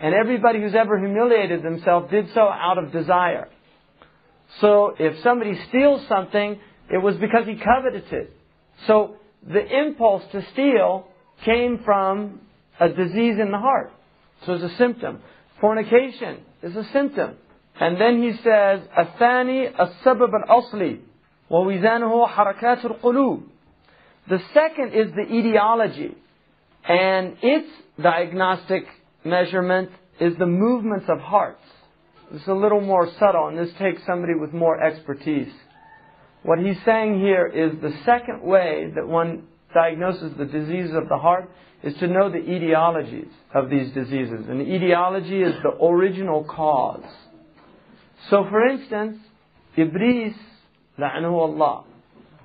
And 0.00 0.14
everybody 0.14 0.60
who's 0.60 0.74
ever 0.74 0.98
humiliated 0.98 1.62
themselves 1.62 2.10
did 2.10 2.28
so 2.34 2.40
out 2.40 2.78
of 2.78 2.92
desire. 2.92 3.48
So 4.60 4.94
if 4.98 5.22
somebody 5.22 5.58
steals 5.68 6.06
something, 6.08 6.58
it 6.90 6.98
was 6.98 7.16
because 7.16 7.46
he 7.46 7.56
coveted 7.56 8.12
it. 8.12 8.32
So 8.86 9.16
the 9.46 9.64
impulse 9.64 10.22
to 10.32 10.44
steal 10.52 11.06
came 11.44 11.80
from 11.84 12.40
a 12.78 12.88
disease 12.88 13.36
in 13.38 13.50
the 13.50 13.58
heart. 13.58 13.92
So 14.46 14.54
it's 14.54 14.64
a 14.64 14.76
symptom. 14.76 15.20
Fornication 15.60 16.38
is 16.62 16.74
a 16.74 16.84
symptom. 16.92 17.36
And 17.78 18.00
then 18.00 18.22
he 18.22 18.32
says, 18.42 18.80
الثاني 18.98 19.74
السبب 19.80 20.30
الأصلي 20.34 21.00
ووزانه 21.50 22.26
حركات 22.26 22.84
القلوب. 22.84 23.42
the 24.29 24.39
second 24.53 24.93
is 24.93 25.11
the 25.13 25.23
etiology. 25.31 26.15
And 26.87 27.37
its 27.41 27.67
diagnostic 28.01 28.85
measurement 29.23 29.89
is 30.19 30.37
the 30.37 30.45
movements 30.45 31.05
of 31.09 31.19
hearts. 31.19 31.61
It's 32.31 32.47
a 32.47 32.53
little 32.53 32.81
more 32.81 33.11
subtle, 33.19 33.47
and 33.47 33.57
this 33.57 33.73
takes 33.77 34.05
somebody 34.05 34.33
with 34.33 34.53
more 34.53 34.81
expertise. 34.81 35.51
What 36.43 36.59
he's 36.59 36.77
saying 36.85 37.19
here 37.19 37.47
is 37.47 37.79
the 37.81 37.93
second 38.05 38.41
way 38.41 38.91
that 38.95 39.07
one 39.07 39.47
diagnoses 39.73 40.33
the 40.37 40.45
diseases 40.45 40.93
of 40.95 41.09
the 41.09 41.17
heart 41.17 41.49
is 41.83 41.95
to 41.97 42.07
know 42.07 42.29
the 42.31 42.39
etiologies 42.39 43.29
of 43.53 43.69
these 43.69 43.91
diseases. 43.93 44.45
And 44.47 44.59
the 44.59 44.75
etiology 44.75 45.41
is 45.41 45.53
the 45.61 45.83
original 45.83 46.43
cause. 46.43 47.03
So 48.29 48.45
for 48.49 48.67
instance, 48.67 49.19
Iblis, 49.77 50.33
la'anahu 50.97 51.33
Allah, 51.33 51.83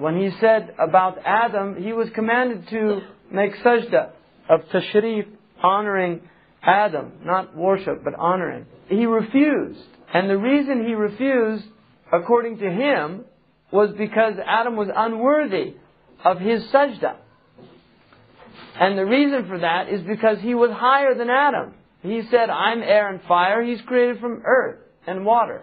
when 0.00 0.18
he 0.18 0.30
said 0.40 0.74
about 0.78 1.18
Adam, 1.26 1.80
he 1.80 1.92
was 1.92 2.08
commanded 2.14 2.66
to 2.68 3.02
make 3.30 3.54
sajda 3.56 4.10
of 4.48 4.60
tashrif, 4.72 5.26
honoring 5.62 6.22
Adam, 6.62 7.12
not 7.22 7.54
worship, 7.54 8.02
but 8.02 8.14
honoring. 8.14 8.64
He 8.88 9.04
refused. 9.04 9.78
And 10.12 10.28
the 10.28 10.38
reason 10.38 10.86
he 10.86 10.94
refused, 10.94 11.64
according 12.10 12.58
to 12.58 12.70
him, 12.70 13.26
was 13.70 13.90
because 13.96 14.34
Adam 14.44 14.74
was 14.74 14.88
unworthy 14.94 15.74
of 16.24 16.38
his 16.38 16.62
sajda. 16.72 17.16
And 18.80 18.96
the 18.96 19.04
reason 19.04 19.48
for 19.48 19.58
that 19.58 19.90
is 19.90 20.00
because 20.00 20.38
he 20.40 20.54
was 20.54 20.70
higher 20.72 21.14
than 21.14 21.28
Adam. 21.28 21.74
He 22.00 22.22
said, 22.30 22.48
I'm 22.48 22.82
air 22.82 23.10
and 23.10 23.20
fire. 23.28 23.62
He's 23.62 23.82
created 23.82 24.18
from 24.18 24.42
earth 24.46 24.78
and 25.06 25.26
water. 25.26 25.62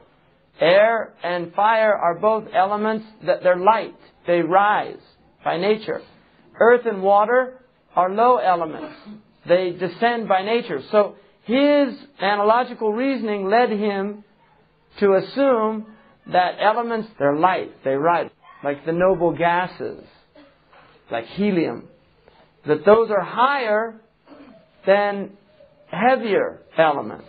Air 0.61 1.13
and 1.23 1.53
fire 1.55 1.95
are 1.95 2.19
both 2.19 2.45
elements 2.53 3.05
that 3.25 3.41
they're 3.41 3.57
light. 3.57 3.95
They 4.27 4.41
rise 4.41 4.99
by 5.43 5.57
nature. 5.57 6.01
Earth 6.59 6.85
and 6.85 7.01
water 7.01 7.59
are 7.95 8.11
low 8.11 8.37
elements. 8.37 8.95
They 9.47 9.71
descend 9.71 10.27
by 10.27 10.43
nature. 10.43 10.81
So 10.91 11.15
his 11.45 11.95
analogical 12.19 12.91
reasoning 12.91 13.49
led 13.49 13.69
him 13.69 14.23
to 14.99 15.13
assume 15.13 15.87
that 16.31 16.57
elements, 16.59 17.07
they're 17.17 17.37
light, 17.37 17.71
they 17.85 17.93
rise, 17.93 18.29
like 18.63 18.85
the 18.85 18.91
noble 18.91 19.31
gases, 19.31 20.03
like 21.09 21.25
helium, 21.25 21.87
that 22.65 22.85
those 22.85 23.09
are 23.09 23.23
higher 23.23 24.01
than 24.85 25.31
heavier 25.89 26.59
elements. 26.77 27.27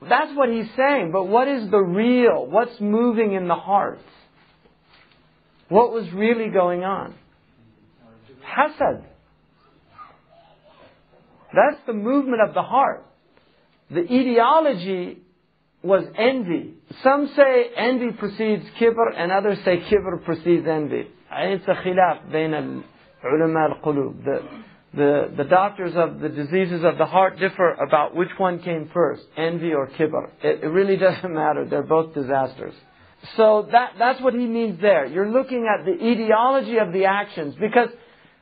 That's 0.00 0.34
what 0.36 0.48
he's 0.48 0.68
saying, 0.76 1.10
but 1.12 1.24
what 1.24 1.48
is 1.48 1.70
the 1.70 1.80
real? 1.80 2.46
What's 2.46 2.80
moving 2.80 3.32
in 3.32 3.48
the 3.48 3.56
heart? 3.56 3.98
What 5.70 5.92
was 5.92 6.04
really 6.12 6.50
going 6.50 6.82
on? 6.82 7.14
Hasad. 8.44 9.04
That's 11.54 11.80
the 11.86 11.92
movement 11.92 12.42
of 12.46 12.54
the 12.54 12.62
heart. 12.62 13.06
The 13.88 14.02
etiology 14.02 15.18
was 15.82 16.04
envy. 16.18 16.74
Some 17.04 17.30
say 17.36 17.66
envy 17.76 18.10
precedes 18.18 18.64
kibr, 18.80 19.16
and 19.16 19.30
others 19.30 19.58
say 19.64 19.78
kibr 19.78 20.24
precedes 20.24 20.66
envy. 20.66 21.06
It's 21.32 21.64
a 21.66 21.74
khilaf 21.74 22.26
between 22.26 22.84
ulama 23.24 23.74
al-qulub. 23.74 24.24
The, 24.24 24.42
the, 24.92 25.34
the 25.36 25.44
doctors 25.44 25.92
of 25.94 26.18
the 26.18 26.28
diseases 26.28 26.82
of 26.84 26.98
the 26.98 27.06
heart 27.06 27.38
differ 27.38 27.74
about 27.74 28.16
which 28.16 28.30
one 28.38 28.60
came 28.60 28.90
first, 28.92 29.22
envy 29.36 29.72
or 29.72 29.86
kibr. 29.88 30.30
It, 30.42 30.64
it 30.64 30.66
really 30.66 30.96
doesn't 31.06 31.32
matter. 31.32 31.64
They're 31.64 31.84
both 31.84 32.12
disasters. 32.12 32.74
So 33.36 33.68
that, 33.70 33.92
that's 33.98 34.20
what 34.20 34.34
he 34.34 34.46
means 34.46 34.80
there. 34.80 35.06
You're 35.06 35.30
looking 35.30 35.68
at 35.68 35.84
the 35.84 35.92
etiology 35.92 36.78
of 36.78 36.92
the 36.92 37.04
actions 37.04 37.54
because 37.60 37.90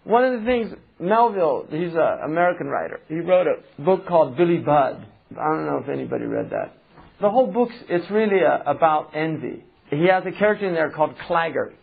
one 0.05 0.25
of 0.25 0.41
the 0.41 0.47
things 0.47 0.73
Melville, 1.01 1.67
he's 1.71 1.93
an 1.95 2.19
American 2.25 2.67
writer. 2.67 3.01
He 3.09 3.17
wrote 3.17 3.47
a 3.47 3.83
book 3.83 4.07
called 4.07 4.37
Billy 4.37 4.59
Budd. 4.59 5.07
I 5.33 5.55
don't 5.55 5.67
know 5.67 5.79
if 5.79 5.89
anybody 5.89 6.25
read 6.25 6.51
that. 6.51 6.75
The 7.21 7.31
whole 7.31 7.47
book, 7.47 7.69
it's 7.89 8.11
really 8.11 8.41
a, 8.41 8.63
about 8.69 9.11
envy. 9.15 9.65
He 9.91 10.07
has 10.09 10.25
a 10.27 10.33
character 10.33 10.67
in 10.67 10.75
there 10.75 10.91
called 10.91 11.15
Claggart, 11.27 11.75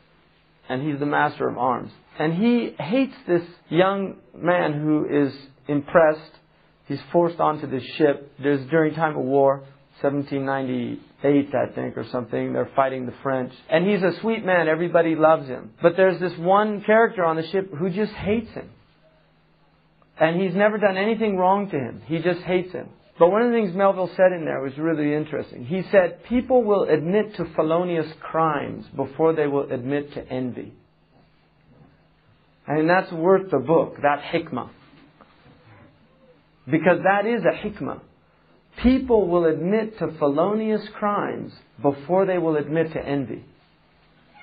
and 0.69 0.81
he's 0.81 0.99
the 0.99 1.05
master 1.05 1.47
of 1.47 1.57
arms. 1.57 1.91
And 2.17 2.33
he 2.33 2.75
hates 2.79 3.15
this 3.27 3.43
young 3.69 4.15
man 4.35 4.73
who 4.73 5.05
is 5.05 5.33
impressed. 5.67 6.31
He's 6.87 6.99
forced 7.11 7.39
onto 7.39 7.69
this 7.69 7.83
ship. 7.97 8.33
There's 8.41 8.69
during 8.69 8.95
time 8.95 9.17
of 9.17 9.23
war, 9.23 9.63
1798, 11.25 11.55
I 11.55 11.75
think, 11.75 11.97
or 11.97 12.09
something. 12.11 12.53
They're 12.53 12.69
fighting 12.75 13.05
the 13.05 13.13
French. 13.23 13.53
And 13.69 13.87
he's 13.87 14.01
a 14.01 14.19
sweet 14.21 14.45
man. 14.45 14.67
Everybody 14.67 15.15
loves 15.15 15.47
him. 15.47 15.71
But 15.81 15.97
there's 15.97 16.19
this 16.19 16.37
one 16.37 16.83
character 16.83 17.23
on 17.23 17.35
the 17.35 17.47
ship 17.47 17.73
who 17.73 17.89
just 17.89 18.13
hates 18.13 18.51
him. 18.51 18.69
And 20.19 20.41
he's 20.41 20.55
never 20.55 20.77
done 20.77 20.97
anything 20.97 21.37
wrong 21.37 21.69
to 21.69 21.77
him. 21.77 22.01
He 22.05 22.19
just 22.19 22.41
hates 22.41 22.71
him. 22.71 22.89
But 23.17 23.29
one 23.29 23.41
of 23.41 23.51
the 23.51 23.57
things 23.57 23.75
Melville 23.75 24.11
said 24.15 24.33
in 24.37 24.45
there 24.45 24.61
was 24.61 24.77
really 24.77 25.13
interesting. 25.13 25.65
He 25.65 25.83
said, 25.91 26.25
people 26.25 26.63
will 26.63 26.83
admit 26.83 27.35
to 27.35 27.45
felonious 27.55 28.07
crimes 28.21 28.85
before 28.95 29.33
they 29.33 29.47
will 29.47 29.71
admit 29.71 30.13
to 30.13 30.27
envy. 30.27 30.73
And 32.67 32.89
that's 32.89 33.11
worth 33.11 33.51
the 33.51 33.59
book, 33.59 33.97
that 34.01 34.21
hikmah. 34.33 34.69
Because 36.65 36.99
that 37.03 37.25
is 37.25 37.43
a 37.43 37.65
hikmah. 37.65 38.01
People 38.82 39.28
will 39.28 39.44
admit 39.44 39.98
to 39.98 40.12
felonious 40.18 40.82
crimes 40.98 41.52
before 41.82 42.26
they 42.26 42.38
will 42.38 42.56
admit 42.56 42.92
to 42.92 43.00
envy. 43.04 43.44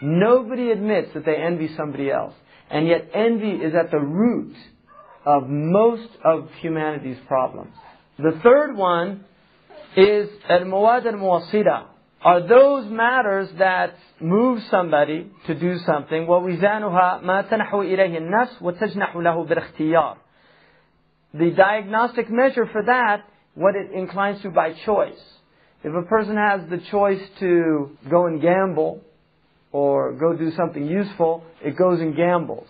Nobody 0.01 0.72
admits 0.72 1.14
that 1.14 1.26
they 1.26 1.35
envy 1.35 1.69
somebody 1.76 2.11
else. 2.11 2.34
And 2.69 2.88
yet 2.88 3.09
envy 3.14 3.51
is 3.51 3.73
at 3.73 3.89
the 3.91 3.99
root 3.99 4.55
of 5.26 5.49
most 5.49 6.09
of 6.23 6.49
humanity's 6.61 7.18
problems. 7.27 7.73
The 8.18 8.39
third 8.43 8.76
one 8.76 9.26
is 9.95 10.30
al-muwad 10.49 11.05
al-muwassida 11.05 11.85
are 12.22 12.47
those 12.47 12.89
matters 12.89 13.49
that 13.59 13.95
move 14.19 14.61
somebody 14.72 15.31
to 15.45 15.53
do 15.53 15.77
something 15.85 16.27
ووزانها 16.27 17.22
ما 17.23 17.41
تنحو 17.41 17.81
إليه 17.81 18.18
النفس 18.18 18.61
وتجنح 18.61 19.15
له 19.15 19.43
بالاختيار 19.43 20.18
the 21.34 21.51
diagnostic 21.51 22.30
measure 22.30 22.65
for 22.65 22.84
that 22.84 23.23
what 23.55 23.76
it 23.76 23.91
inclines 23.91 24.41
to 24.41 24.49
by 24.49 24.73
choice 24.85 25.19
if 25.84 25.93
a 25.93 26.01
person 26.03 26.35
has 26.35 26.61
the 26.69 26.80
choice 26.89 27.22
to 27.39 27.97
go 28.09 28.26
and 28.27 28.41
gamble 28.41 29.01
or 29.72 30.14
go 30.14 30.34
do 30.34 30.51
something 30.51 30.85
useful 30.85 31.43
it 31.64 31.77
goes 31.77 31.99
and 31.99 32.15
gambles 32.15 32.68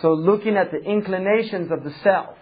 so 0.00 0.14
looking 0.14 0.56
at 0.56 0.70
the 0.70 0.78
inclinations 0.78 1.70
of 1.70 1.84
the 1.84 1.92
self 2.02 2.36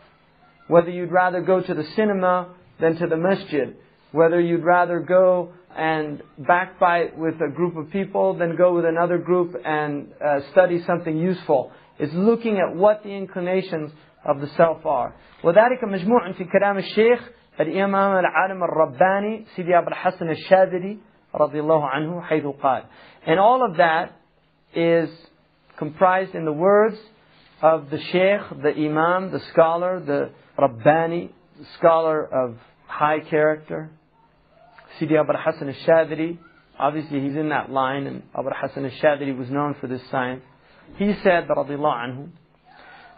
whether 0.69 0.91
you'd 0.91 1.13
rather 1.13 1.41
go 1.41 1.61
to 1.61 1.75
the 1.75 1.85
cinema 1.95 2.49
than 2.81 2.97
to 2.97 3.07
the 3.07 3.17
masjid 3.17 3.77
whether 4.13 4.41
you'd 4.41 4.65
rather 4.65 5.01
go 5.01 5.53
and 5.77 6.23
backbite 6.39 7.17
with 7.19 7.35
a 7.43 7.51
group 7.55 7.77
of 7.77 7.91
people 7.91 8.35
than 8.35 8.57
go 8.57 8.75
with 8.75 8.85
another 8.87 9.19
group 9.19 9.55
and 9.65 10.09
uh, 10.25 10.41
study 10.53 10.83
something 10.87 11.17
useful. 11.19 11.71
It's 11.99 12.15
looking 12.15 12.59
at 12.59 12.75
what 12.75 13.03
the 13.03 13.11
inclinations 13.11 13.93
of 14.25 14.41
the 14.41 14.49
self 14.57 14.85
are. 14.87 15.15
وذلك 15.45 15.85
مجموع 15.85 16.33
في 16.33 16.45
كلام 16.45 16.79
الشيخ 16.79 17.31
الإمام 17.60 18.20
العالم 18.20 18.64
الرباني 18.64 19.46
سيدي 19.56 19.78
أبو 19.78 19.88
الحسن 19.88 20.30
الشاذلي 20.30 20.98
رضي 21.36 21.60
الله 21.60 21.90
عنه 21.90 22.22
حيث 22.22 22.46
قال 22.46 22.84
and 23.28 23.40
all 23.40 23.66
of 23.70 23.78
that 23.78 24.14
is 24.74 25.10
comprised 25.78 26.36
in 26.36 26.46
the 26.46 26.54
words 26.54 26.98
of 27.62 27.90
the 27.90 28.00
sheikh, 28.00 28.42
the 28.64 28.74
imam, 28.76 29.32
the 29.32 29.40
scholar, 29.52 30.00
the 30.00 30.32
Rabbani, 30.58 31.32
the 31.60 31.66
scholar 31.78 32.26
of 32.26 32.58
high 32.88 33.20
character, 33.20 33.92
Sidi 34.98 35.16
Abul 35.16 35.36
Hassan 35.38 35.70
al-Shadhili. 35.70 36.38
Obviously, 36.80 37.22
he's 37.22 37.36
in 37.36 37.50
that 37.50 37.70
line, 37.70 38.08
and 38.08 38.24
Abul 38.34 38.52
Hassan 38.56 38.86
al-Shadhili 38.86 39.38
was 39.38 39.50
known 39.50 39.76
for 39.80 39.88
this 39.88 40.02
science. 40.10 40.42
He 40.98 41.14
said, 41.24 41.48
رضي 41.48 41.76
الله 41.76 41.94
عنه, 41.94 42.30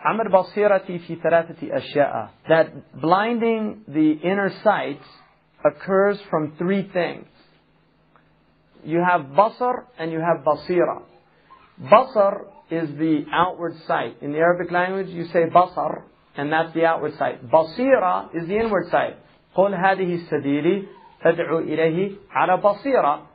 عمل 0.02 0.28
بصيرتي 0.28 0.98
في 0.98 1.14
ثلاثة 1.16 1.76
أشياء 1.76 2.30
that 2.48 2.66
blinding 3.00 3.84
the 3.88 4.12
inner 4.22 4.50
sight 4.62 5.00
occurs 5.64 6.18
from 6.30 6.52
three 6.56 6.88
things. 6.92 7.26
You 8.84 9.05
have 9.05 9.22
basar 9.36 9.84
and 9.98 10.12
you 10.12 10.20
have 10.20 10.44
basira. 10.44 11.02
Basar 11.80 12.44
is 12.70 12.88
the 12.96 13.24
outward 13.32 13.74
sight. 13.86 14.22
In 14.22 14.32
the 14.32 14.38
Arabic 14.38 14.70
language, 14.70 15.09
you 15.09 15.24
say 15.26 15.44
basar, 15.52 16.02
and 16.36 16.52
that's 16.52 16.72
the 16.74 16.84
outward 16.84 17.16
sight. 17.18 17.50
Basira 17.50 18.34
is 18.34 18.46
the 18.48 18.56
inward 18.56 18.88
sight. 18.90 19.16
قل 19.56 19.74
هذه 19.74 20.16
سبيلي 20.30 20.86
أدعو 21.22 21.59
إليه 21.59 22.16
على 22.30 22.56
بصيرة. 22.56 23.26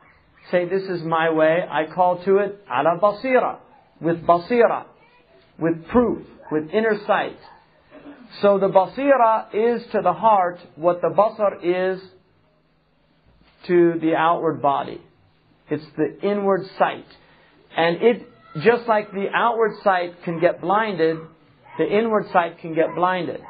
Say, 0.51 0.65
this 0.65 0.83
is 0.83 1.03
my 1.03 1.29
way, 1.29 1.59
I 1.69 1.93
call 1.93 2.23
to 2.23 2.37
it 2.37 2.65
على 2.69 2.99
بصيرة. 3.01 3.57
With 4.01 4.25
basira, 4.25 4.85
with 5.59 5.87
proof, 5.87 6.25
with 6.50 6.70
inner 6.70 6.98
sight. 7.06 7.38
So 8.42 8.58
the 8.58 8.68
basira 8.68 9.46
is 9.52 9.82
to 9.92 10.00
the 10.02 10.12
heart 10.12 10.60
what 10.76 11.00
the 11.00 11.08
basar 11.08 11.58
is 11.62 12.00
to 13.66 13.98
the 14.00 14.14
outward 14.14 14.62
body. 14.62 15.00
It's 15.70 15.84
the 15.96 16.20
inward 16.22 16.62
sight. 16.78 17.06
And 17.76 18.02
it, 18.02 18.28
just 18.62 18.86
like 18.88 19.12
the 19.12 19.26
outward 19.34 19.72
sight 19.82 20.22
can 20.24 20.40
get 20.40 20.60
blinded, 20.60 21.18
the 21.78 21.86
inward 21.86 22.26
sight 22.32 22.58
can 22.60 22.74
get 22.74 22.94
blinded. 22.94 23.40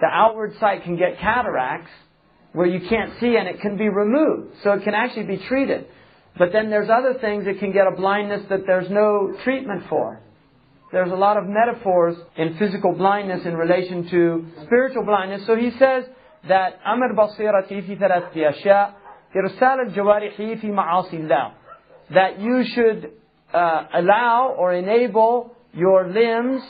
The 0.00 0.06
outward 0.06 0.54
sight 0.58 0.84
can 0.84 0.96
get 0.96 1.18
cataracts, 1.18 1.90
where 2.52 2.66
you 2.66 2.86
can't 2.88 3.12
see 3.20 3.36
and 3.36 3.48
it 3.48 3.60
can 3.60 3.76
be 3.76 3.88
removed. 3.88 4.56
So 4.62 4.72
it 4.72 4.84
can 4.84 4.94
actually 4.94 5.24
be 5.24 5.38
treated. 5.48 5.86
But 6.38 6.52
then 6.52 6.70
there's 6.70 6.90
other 6.90 7.18
things 7.18 7.44
that 7.44 7.58
can 7.58 7.72
get 7.72 7.86
a 7.86 7.96
blindness 7.96 8.42
that 8.48 8.66
there's 8.66 8.90
no 8.90 9.34
treatment 9.44 9.84
for. 9.88 10.20
There's 10.91 11.11
a 11.11 11.15
lot 11.15 11.37
of 11.37 11.43
metaphors 11.47 12.15
in 12.37 12.57
physical 12.57 12.93
blindness 12.93 13.45
in 13.45 13.57
relation 13.57 14.09
to 14.09 14.45
spiritual 14.65 15.03
blindness. 15.03 15.45
So 15.45 15.55
he 15.55 15.71
says 15.71 16.05
that 16.47 16.79
أمر 16.85 17.13
بصيرتي 17.13 17.81
في 17.81 17.95
ثلاثة 17.95 18.49
أشياء 18.49 18.93
إرسال 19.35 19.79
الجوارح 19.79 20.35
في 20.37 20.71
معاصي 20.71 21.17
الله 21.17 21.51
that 22.11 22.39
you 22.39 22.63
should 22.63 23.11
uh, 23.53 23.83
allow 23.93 24.55
or 24.57 24.73
enable 24.73 25.51
your 25.73 26.07
limbs 26.07 26.63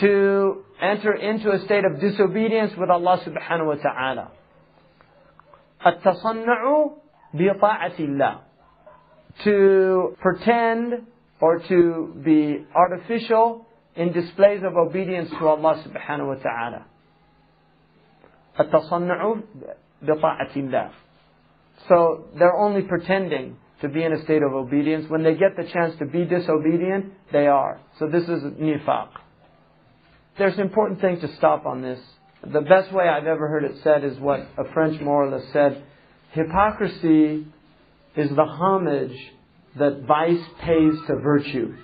to 0.00 0.64
enter 0.80 1.12
into 1.12 1.50
a 1.50 1.58
state 1.64 1.84
of 1.84 2.00
disobedience 2.00 2.72
with 2.78 2.90
Allah 2.90 3.20
subhanahu 3.26 3.66
wa 3.66 3.74
ta'ala. 3.74 4.30
التصنع 5.86 6.90
بطاعة 7.34 7.98
الله 7.98 8.38
to 9.44 10.16
pretend 10.20 11.06
or 11.40 11.58
to 11.58 12.14
be 12.24 12.64
artificial 12.74 13.66
in 13.96 14.12
displays 14.12 14.62
of 14.64 14.76
obedience 14.76 15.28
to 15.30 15.48
Allah 15.48 15.84
subhanahu 15.86 16.28
wa 16.28 16.34
ta'ala. 16.34 16.86
التصنع 18.58 19.42
بطاعة 20.02 20.56
الله. 20.56 20.90
So 21.88 22.24
they're 22.38 22.56
only 22.56 22.82
pretending 22.82 23.56
to 23.80 23.88
be 23.88 24.04
in 24.04 24.12
a 24.12 24.22
state 24.22 24.42
of 24.42 24.52
obedience. 24.52 25.10
When 25.10 25.24
they 25.24 25.34
get 25.34 25.56
the 25.56 25.64
chance 25.64 25.96
to 25.98 26.06
be 26.06 26.24
disobedient, 26.24 27.12
they 27.32 27.48
are. 27.48 27.80
So 27.98 28.06
this 28.06 28.22
is 28.22 28.42
nifaq. 28.42 29.08
There's 30.38 30.54
an 30.54 30.60
important 30.60 31.00
thing 31.00 31.20
to 31.20 31.36
stop 31.36 31.66
on 31.66 31.82
this. 31.82 32.00
The 32.42 32.60
best 32.60 32.92
way 32.92 33.08
I've 33.08 33.26
ever 33.26 33.48
heard 33.48 33.64
it 33.64 33.76
said 33.82 34.04
is 34.04 34.18
what 34.18 34.40
a 34.56 34.72
French 34.72 35.00
moralist 35.00 35.52
said. 35.52 35.82
Hypocrisy 36.32 37.46
is 38.16 38.30
the 38.30 38.44
homage 38.44 39.16
that 39.79 40.03
vice 40.07 40.43
pays 40.61 40.93
to 41.07 41.15
virtue. 41.21 41.75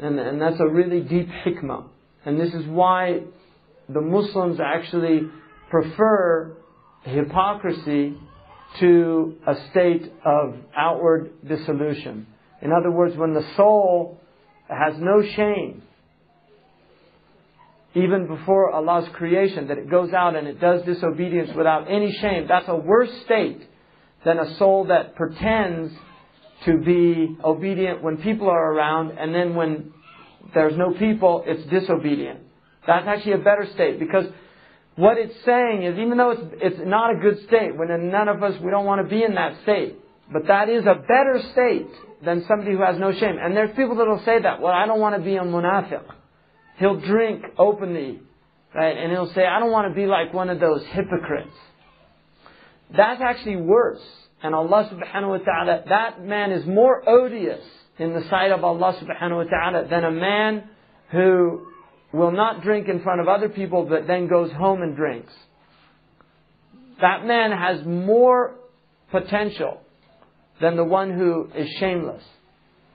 And, 0.00 0.18
and 0.18 0.40
that's 0.40 0.60
a 0.60 0.68
really 0.68 1.00
deep 1.00 1.28
hikmah. 1.44 1.86
And 2.24 2.40
this 2.40 2.52
is 2.54 2.66
why 2.66 3.22
the 3.88 4.00
Muslims 4.00 4.60
actually 4.60 5.22
prefer 5.70 6.56
hypocrisy 7.02 8.16
to 8.80 9.36
a 9.46 9.54
state 9.70 10.12
of 10.24 10.56
outward 10.76 11.30
dissolution. 11.46 12.26
In 12.60 12.72
other 12.72 12.90
words, 12.90 13.16
when 13.16 13.32
the 13.32 13.44
soul 13.56 14.20
has 14.68 14.94
no 14.98 15.22
shame, 15.22 15.82
even 17.94 18.26
before 18.26 18.70
Allah's 18.70 19.08
creation, 19.14 19.68
that 19.68 19.78
it 19.78 19.90
goes 19.90 20.12
out 20.12 20.36
and 20.36 20.46
it 20.46 20.60
does 20.60 20.82
disobedience 20.82 21.50
without 21.56 21.90
any 21.90 22.12
shame, 22.12 22.46
that's 22.46 22.68
a 22.68 22.76
worse 22.76 23.10
state 23.24 23.62
than 24.24 24.38
a 24.38 24.56
soul 24.56 24.86
that 24.86 25.14
pretends 25.14 25.92
to 26.64 26.78
be 26.78 27.36
obedient 27.44 28.02
when 28.02 28.16
people 28.18 28.48
are 28.48 28.72
around, 28.72 29.12
and 29.18 29.34
then 29.34 29.54
when 29.54 29.92
there's 30.54 30.76
no 30.76 30.92
people, 30.92 31.44
it's 31.46 31.68
disobedient. 31.70 32.40
That's 32.86 33.06
actually 33.06 33.32
a 33.32 33.38
better 33.38 33.68
state 33.74 33.98
because 33.98 34.24
what 34.96 35.16
it's 35.18 35.34
saying 35.44 35.84
is, 35.84 35.98
even 35.98 36.16
though 36.16 36.30
it's, 36.30 36.42
it's 36.60 36.80
not 36.84 37.14
a 37.14 37.20
good 37.20 37.38
state, 37.46 37.76
when 37.76 38.10
none 38.10 38.28
of 38.28 38.42
us, 38.42 38.54
we 38.60 38.70
don't 38.70 38.86
want 38.86 39.06
to 39.06 39.08
be 39.08 39.22
in 39.22 39.34
that 39.34 39.62
state, 39.62 39.96
but 40.32 40.48
that 40.48 40.68
is 40.68 40.84
a 40.84 40.94
better 40.94 41.40
state 41.52 41.88
than 42.24 42.44
somebody 42.48 42.72
who 42.72 42.82
has 42.82 42.98
no 42.98 43.12
shame. 43.12 43.36
And 43.40 43.56
there's 43.56 43.74
people 43.76 43.96
that 43.96 44.06
will 44.06 44.22
say 44.24 44.42
that, 44.42 44.60
well, 44.60 44.72
I 44.72 44.86
don't 44.86 44.98
want 44.98 45.16
to 45.16 45.22
be 45.22 45.36
a 45.36 45.42
munafiq. 45.42 46.02
He'll 46.78 46.98
drink 47.00 47.44
openly, 47.56 48.20
right? 48.74 48.96
And 48.96 49.12
he'll 49.12 49.32
say, 49.34 49.46
I 49.46 49.60
don't 49.60 49.70
want 49.70 49.88
to 49.88 49.94
be 49.94 50.06
like 50.06 50.34
one 50.34 50.50
of 50.50 50.58
those 50.58 50.84
hypocrites. 50.86 51.54
That's 52.96 53.20
actually 53.20 53.56
worse. 53.56 54.02
And 54.42 54.54
Allah 54.54 54.88
subhanahu 54.92 55.28
wa 55.28 55.38
ta'ala, 55.38 55.84
that 55.88 56.24
man 56.24 56.52
is 56.52 56.66
more 56.66 57.08
odious 57.08 57.64
in 57.98 58.14
the 58.14 58.22
sight 58.30 58.52
of 58.52 58.62
Allah 58.62 58.96
subhanahu 59.02 59.44
wa 59.44 59.50
ta'ala 59.50 59.88
than 59.88 60.04
a 60.04 60.10
man 60.10 60.64
who 61.10 61.66
will 62.12 62.30
not 62.30 62.62
drink 62.62 62.88
in 62.88 63.02
front 63.02 63.20
of 63.20 63.28
other 63.28 63.48
people 63.48 63.84
but 63.84 64.06
then 64.06 64.28
goes 64.28 64.50
home 64.52 64.82
and 64.82 64.96
drinks. 64.96 65.32
That 67.00 67.26
man 67.26 67.50
has 67.50 67.84
more 67.84 68.54
potential 69.10 69.80
than 70.60 70.76
the 70.76 70.84
one 70.84 71.12
who 71.12 71.50
is 71.54 71.68
shameless. 71.78 72.22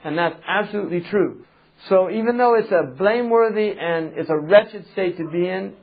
And 0.03 0.17
that's 0.17 0.35
absolutely 0.47 1.01
true. 1.09 1.45
So 1.89 2.09
even 2.09 2.37
though 2.37 2.55
it's 2.55 2.71
a 2.71 2.95
blameworthy 2.97 3.71
and 3.77 4.13
it's 4.17 4.29
a 4.29 4.37
wretched 4.37 4.85
state 4.93 5.17
to 5.17 5.29
be 5.29 5.47
in, 5.47 5.73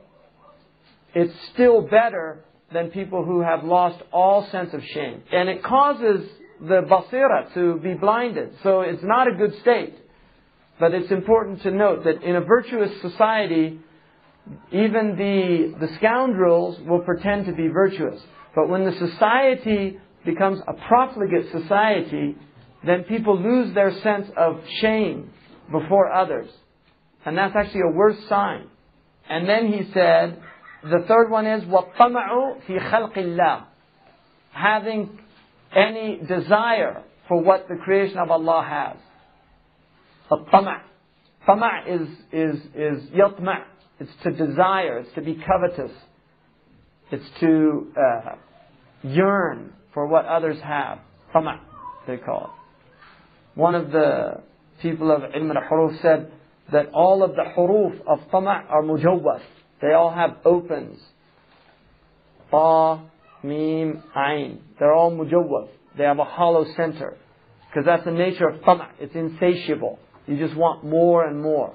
it's 1.13 1.33
still 1.53 1.81
better 1.81 2.43
than 2.73 2.89
people 2.91 3.25
who 3.25 3.41
have 3.41 3.63
lost 3.63 4.01
all 4.11 4.47
sense 4.51 4.73
of 4.73 4.81
shame. 4.83 5.23
And 5.31 5.49
it 5.49 5.63
causes 5.63 6.27
the 6.59 6.81
basira 6.89 7.53
to 7.53 7.79
be 7.79 7.93
blinded. 7.95 8.53
So 8.63 8.81
it's 8.81 9.03
not 9.03 9.27
a 9.27 9.35
good 9.35 9.59
state. 9.61 9.95
But 10.79 10.93
it's 10.93 11.11
important 11.11 11.61
to 11.63 11.71
note 11.71 12.05
that 12.05 12.23
in 12.23 12.35
a 12.35 12.41
virtuous 12.41 12.89
society, 13.01 13.79
even 14.71 15.15
the, 15.15 15.85
the 15.85 15.93
scoundrels 15.97 16.79
will 16.87 17.01
pretend 17.01 17.45
to 17.45 17.53
be 17.53 17.67
virtuous. 17.67 18.19
But 18.55 18.67
when 18.67 18.85
the 18.85 18.93
society 18.97 19.99
becomes 20.25 20.59
a 20.67 20.73
profligate 20.87 21.51
society, 21.51 22.35
then 22.85 23.03
people 23.03 23.39
lose 23.39 23.73
their 23.73 23.91
sense 24.01 24.27
of 24.35 24.59
shame 24.79 25.31
before 25.71 26.11
others. 26.11 26.49
And 27.25 27.37
that's 27.37 27.55
actually 27.55 27.81
a 27.81 27.91
worse 27.95 28.17
sign. 28.27 28.67
And 29.29 29.47
then 29.47 29.71
he 29.71 29.91
said, 29.93 30.41
the 30.83 31.05
third 31.07 31.29
one 31.29 31.45
is 31.45 31.63
وَالطَّمَعُ 31.63 32.61
فِي 32.67 32.91
خَلْقِ 32.91 33.17
اللَّهِ 33.17 33.65
Having 34.53 35.19
any 35.75 36.19
desire 36.27 37.03
for 37.27 37.41
what 37.41 37.67
the 37.69 37.75
creation 37.75 38.17
of 38.17 38.31
Allah 38.31 38.65
has. 38.67 38.97
الطمع 40.31 40.81
طمع 41.47 41.87
is, 41.87 42.07
is, 42.31 42.55
is 42.75 43.09
يطمع. 43.11 43.63
It's 43.99 44.11
to 44.23 44.31
desire. 44.31 44.97
It's 44.99 45.13
to 45.15 45.21
be 45.21 45.35
covetous. 45.35 45.91
It's 47.11 47.25
to 47.41 47.93
uh, 47.95 48.35
yearn 49.03 49.73
for 49.93 50.07
what 50.07 50.25
others 50.25 50.57
have. 50.63 50.99
طمع, 51.35 51.59
they 52.07 52.17
call 52.17 52.45
it. 52.45 53.59
One 53.59 53.75
of 53.75 53.91
the 53.91 54.41
people 54.81 55.11
of 55.11 55.21
Ilm 55.21 55.55
al-Huruf 55.55 56.01
said 56.01 56.31
that 56.71 56.89
all 56.93 57.23
of 57.23 57.31
the 57.31 57.43
huruf 57.55 57.99
of 58.07 58.19
طمع 58.31 58.69
are 58.69 58.81
mujawwaf. 58.81 59.41
They 59.80 59.92
all 59.92 60.12
have 60.12 60.38
opens. 60.44 61.00
Ta, 62.50 63.02
Mim, 63.42 64.02
Ain. 64.16 64.62
They're 64.78 64.94
all 64.94 65.12
mujawwaf. 65.12 65.68
They 65.96 66.04
have 66.04 66.18
a 66.18 66.24
hollow 66.24 66.64
center. 66.76 67.16
Because 67.68 67.86
that's 67.86 68.04
the 68.04 68.12
nature 68.12 68.48
of 68.48 68.62
Tama'. 68.62 68.88
It's 68.98 69.14
insatiable. 69.14 69.98
You 70.26 70.38
just 70.38 70.56
want 70.56 70.84
more 70.84 71.26
and 71.26 71.40
more. 71.40 71.74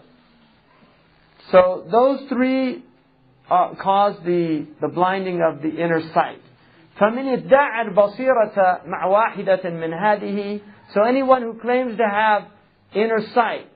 So 1.51 1.85
those 1.91 2.27
three 2.29 2.83
uh, 3.49 3.75
cause 3.75 4.15
the, 4.25 4.65
the 4.79 4.87
blinding 4.87 5.41
of 5.41 5.61
the 5.61 5.69
inner 5.69 6.01
sight. 6.13 6.41
فمن 6.99 7.27
ادعى 7.27 7.81
البصيرة 7.81 8.81
مع 8.85 9.05
واحدة 9.05 9.69
من 9.69 9.93
هذه 9.93 10.61
So 10.93 11.03
anyone 11.03 11.41
who 11.41 11.53
claims 11.59 11.97
to 11.97 12.07
have 12.07 12.43
inner 12.93 13.21
sight 13.33 13.67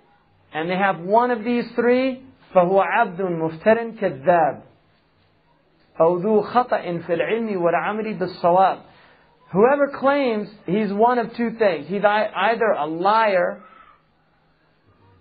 and 0.54 0.70
they 0.70 0.76
have 0.76 1.00
one 1.00 1.32
of 1.32 1.44
these 1.44 1.66
three 1.76 2.24
فهو 2.54 2.82
عبد 2.82 3.22
مفتر 3.22 3.92
كذاب 3.92 4.64
أو 6.00 6.18
ذو 6.18 6.42
خطأ 6.42 6.98
في 6.98 7.14
العلم 7.14 7.62
والعمل 7.62 8.14
بالصواب 8.14 8.80
Whoever 9.52 9.88
claims 9.88 10.50
he's 10.66 10.92
one 10.92 11.18
of 11.18 11.34
two 11.38 11.52
things, 11.58 11.88
he's 11.88 12.04
either 12.04 12.72
a 12.78 12.86
liar, 12.88 13.62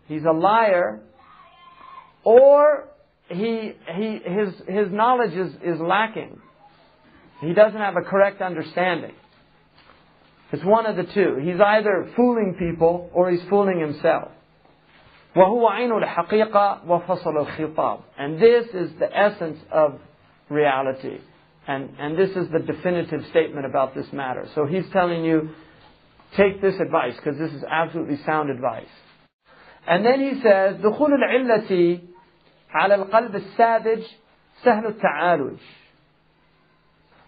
he's 0.09 0.25
a 0.25 0.33
liar, 0.33 1.01
or 2.25 2.89
he, 3.29 3.73
he, 3.95 4.21
his, 4.25 4.55
his 4.67 4.91
knowledge 4.91 5.35
is, 5.35 5.53
is 5.63 5.79
lacking. 5.81 6.41
He 7.43 7.53
doesn't 7.53 7.79
have 7.79 7.97
a 7.97 8.03
correct 8.03 8.41
understanding. 8.41 9.15
It's 10.53 10.65
one 10.65 10.87
of 10.87 10.97
the 10.97 11.05
two. 11.05 11.37
He's 11.43 11.61
either 11.61 12.11
fooling 12.17 12.57
people 12.59 13.11
or 13.13 13.31
he's 13.31 13.43
fooling 13.49 13.81
himself. 13.81 14.31
وهو 15.37 15.69
عين 15.69 15.93
الحقيقة 15.93 16.81
وفصل 16.89 17.37
الخطاب. 17.37 17.99
And 18.19 18.39
this 18.39 18.67
is 18.75 18.91
the 18.99 19.17
essence 19.17 19.59
of 19.73 19.99
reality. 20.49 21.19
And, 21.67 21.91
and 21.99 22.19
this 22.19 22.31
is 22.31 22.49
the 22.51 22.61
definitive 22.61 23.25
statement 23.31 23.67
about 23.67 23.95
this 23.95 24.13
matter. 24.13 24.47
So 24.55 24.67
he's 24.67 24.85
telling 24.93 25.25
you, 25.25 25.51
take 26.37 26.61
this 26.61 26.79
advice, 26.79 27.17
because 27.17 27.39
this 27.39 27.53
is 27.53 27.65
absolutely 27.69 28.19
sound 28.25 28.51
advice. 28.51 28.95
And 29.87 30.05
then 30.05 30.21
he 30.21 30.41
says, 30.41 30.77
دخول 30.77 31.13
العلة 31.15 32.01
على 32.71 32.95
القلب 32.95 33.35
الساذج 33.35 34.03
سهل 34.63 34.87
التعالج. 34.87 35.59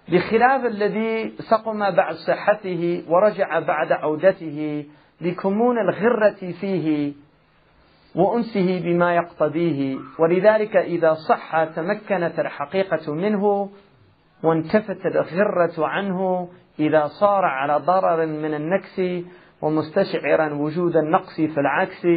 بخلاف 0.09 0.67
الذي 0.67 1.33
سقم 1.39 1.91
بعد 1.91 2.15
صحته 2.15 3.05
ورجع 3.09 3.59
بعد 3.59 3.93
عودته 3.93 4.85
لكمون 5.21 5.79
الغرة 5.79 6.53
فيه 6.61 7.13
وأنسه 8.16 8.82
بما 8.84 9.16
يقتضيه 9.16 9.98
ولذلك 10.20 10.78
إذا 10.78 11.14
صح 11.14 11.64
تمكنت 11.64 12.40
الحقيقة 12.40 13.14
منه 13.14 13.70
وانتفت 14.44 15.06
الغرة 15.06 15.88
عنه 15.88 16.50
إذا 16.80 17.08
صار 17.08 17.46
على 17.46 17.78
ضرر 17.78 18.26
من 18.26 18.54
النكس 18.54 19.02
ومستشعرا 19.62 20.54
وجود 20.54 20.98
النقص 20.98 21.36
في 21.36 21.60
العكس 21.60 22.08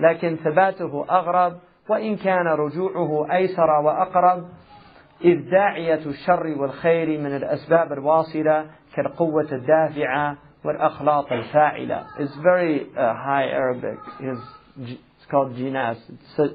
لكن 0.00 0.36
ثباته 0.36 1.06
أغرب 1.10 1.56
وإن 1.88 2.16
كان 2.16 2.46
رجوعه 2.46 3.32
أيسر 3.32 3.70
وأقرب 3.70 4.48
إذ 5.24 5.50
داعية 5.50 6.06
الشر 6.06 6.46
والخير 6.46 7.20
من 7.20 7.36
الأسباب 7.36 7.92
الواصلة 7.92 8.66
كالقوة 8.96 9.48
الدافعة 9.52 10.36
والأخلاط 10.64 11.32
الفاعلة. 11.32 12.04
It's 12.18 12.36
very 12.42 12.86
uh, 12.96 13.14
high 13.14 13.48
Arabic. 13.48 13.98
It's, 14.20 15.09
called 15.30 15.54
jinas. 15.54 15.98
It's. 16.08 16.54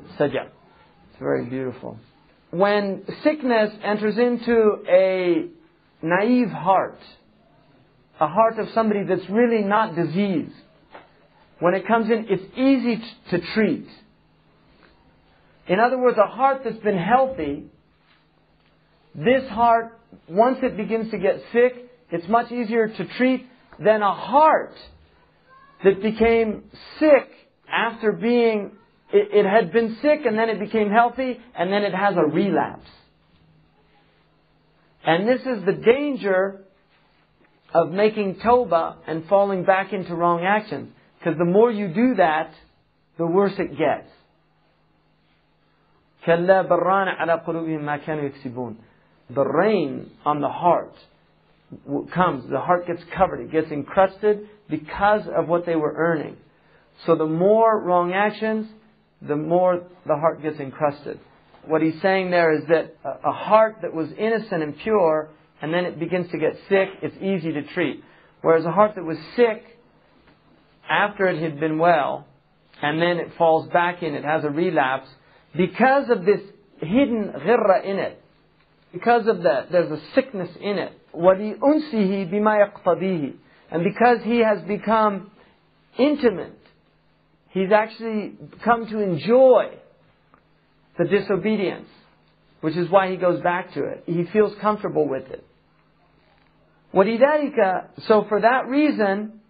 It's 1.15 1.19
very 1.19 1.45
beautiful. 1.45 1.97
When 2.52 3.03
sickness 3.23 3.72
enters 3.84 4.18
into 4.18 4.84
a 4.89 5.47
naive 6.02 6.49
heart, 6.49 6.99
a 8.19 8.27
heart 8.27 8.60
of 8.60 8.68
somebody 8.73 9.03
that's 9.03 9.30
really 9.30 9.64
not 9.64 9.95
diseased, 9.95 10.53
when 11.60 11.73
it 11.73 11.88
comes 11.88 12.10
in, 12.10 12.27
it's 12.30 12.43
easy 12.57 13.02
to 13.31 13.53
treat. 13.53 13.88
In 15.68 15.80
other 15.80 15.97
words, 15.97 16.18
a 16.18 16.27
heart 16.27 16.61
that's 16.64 16.84
been 16.84 16.97
healthy, 16.97 17.64
this 19.15 19.49
heart, 19.49 19.97
once 20.27 20.57
it 20.61 20.76
begins 20.76 21.11
to 21.11 21.18
get 21.18 21.41
sick, 21.53 21.89
it's 22.11 22.27
much 22.27 22.52
easier 22.52 22.89
to 22.89 23.06
treat 23.18 23.47
than 23.80 24.02
a 24.02 24.14
heart 24.14 24.76
that 25.84 26.02
became 26.02 26.64
sick 26.99 27.31
after 27.68 28.12
being, 28.12 28.72
it, 29.12 29.44
it, 29.44 29.48
had 29.48 29.72
been 29.72 29.97
sick 30.02 30.20
and 30.24 30.38
then 30.38 30.48
it 30.48 30.59
became 30.59 30.90
healthy 30.90 31.38
and 31.56 31.72
then 31.72 31.82
it 31.82 31.94
has 31.94 32.16
a 32.16 32.24
relapse. 32.24 32.88
And 35.05 35.26
this 35.26 35.40
is 35.40 35.64
the 35.64 35.72
danger 35.72 36.60
of 37.72 37.90
making 37.90 38.36
tawbah 38.36 38.97
and 39.06 39.26
falling 39.28 39.64
back 39.64 39.92
into 39.92 40.14
wrong 40.14 40.44
actions. 40.44 40.92
Because 41.18 41.38
the 41.38 41.44
more 41.44 41.70
you 41.70 41.88
do 41.88 42.14
that, 42.16 42.52
the 43.18 43.26
worse 43.26 43.52
it 43.59 43.70
gets. 43.70 44.09
كلا 46.26 46.68
بران 46.68 47.09
على 47.09 47.44
قلوبهم 47.47 47.80
ما 47.80 47.97
كانوا 47.97 48.24
يكسبون. 48.24 48.76
The 49.30 49.44
rain 49.44 50.10
on 50.24 50.40
the 50.40 50.48
heart 50.48 50.94
comes, 52.12 52.51
the 52.51 52.60
heart 52.60 52.86
gets 52.86 53.02
covered, 53.16 53.40
it 53.40 53.52
gets 53.52 53.70
encrusted 53.70 54.48
because 54.68 55.22
of 55.34 55.48
what 55.48 55.66
they 55.66 55.76
were 55.76 55.94
earning. 55.97 56.36
So 57.06 57.14
the 57.16 57.26
more 57.26 57.80
wrong 57.80 58.12
actions, 58.12 58.66
the 59.22 59.36
more 59.36 59.82
the 60.06 60.16
heart 60.16 60.42
gets 60.42 60.59
encrusted. 60.59 61.18
What 61.66 61.82
he's 61.82 62.01
saying 62.01 62.30
there 62.30 62.52
is 62.52 62.66
that 62.68 62.97
a 63.05 63.32
heart 63.32 63.78
that 63.82 63.94
was 63.94 64.09
innocent 64.18 64.62
and 64.62 64.78
pure, 64.78 65.28
and 65.60 65.72
then 65.72 65.84
it 65.84 65.98
begins 65.98 66.30
to 66.30 66.38
get 66.38 66.55
sick, 66.68 66.88
it's 67.02 67.16
easy 67.16 67.52
to 67.52 67.62
treat. 67.74 68.02
Whereas 68.42 68.64
a 68.64 68.72
heart 68.72 68.94
that 68.94 69.05
was 69.05 69.18
sick, 69.36 69.62
after 70.88 71.28
it 71.28 71.40
had 71.42 71.60
been 71.60 71.78
well, 71.78 72.26
and 72.82 73.01
then 73.01 73.18
it 73.18 73.32
falls 73.36 73.68
back 73.70 74.02
in, 74.02 74.14
it 74.14 74.24
has 74.24 74.44
a 74.44 74.48
relapse, 74.48 75.09
because 75.56 76.09
of 76.09 76.24
this 76.24 76.40
hidden 76.78 77.32
ghirra 77.36 77.84
in 77.84 77.98
it, 77.98 78.22
because 78.92 79.26
of 79.26 79.42
that, 79.42 79.70
there's 79.70 79.90
a 79.90 80.01
sickness 80.14 80.51
in 80.60 80.78
it. 80.78 80.92
وَلِأُنْسِهِ 81.14 82.32
بِمَا 82.32 82.72
يَقْتَضِيهِ 82.72 83.34
And 83.70 83.84
because 83.84 84.18
he 84.24 84.38
has 84.38 84.62
become 84.62 85.30
intimate, 85.98 86.59
he's 87.55 87.72
actually 87.72 88.34
come 88.64 88.86
to 88.86 88.98
enjoy 89.01 89.70
the 90.98 91.05
disobedience, 91.05 91.88
which 92.60 92.76
is 92.76 92.90
why 92.90 93.10
he 93.10 93.16
goes 93.16 93.40
back 93.42 93.74
to 93.74 93.84
it. 93.84 94.05
He 94.06 94.24
feels 94.32 94.52
comfortable 94.60 95.09
with 95.09 95.30
it. 95.30 95.44
وَلِذَلِكَ 96.94 98.02
So 98.09 98.26
for 98.28 98.40
that 98.40 98.68
reason, 98.68 99.40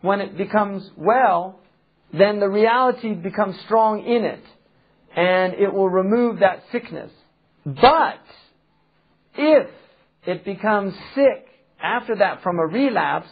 when 0.00 0.20
it 0.20 0.36
becomes 0.36 0.88
well, 0.96 1.60
then 2.12 2.40
the 2.40 2.48
reality 2.48 3.14
becomes 3.14 3.56
strong 3.66 4.04
in 4.04 4.24
it, 4.24 4.42
and 5.14 5.54
it 5.54 5.72
will 5.72 5.88
remove 5.88 6.40
that 6.40 6.64
sickness. 6.72 7.12
But, 7.64 8.20
if 9.36 9.68
it 10.26 10.44
becomes 10.44 10.94
sick 11.14 11.46
after 11.82 12.16
that 12.16 12.42
from 12.42 12.58
a 12.58 12.66
relapse, 12.66 13.28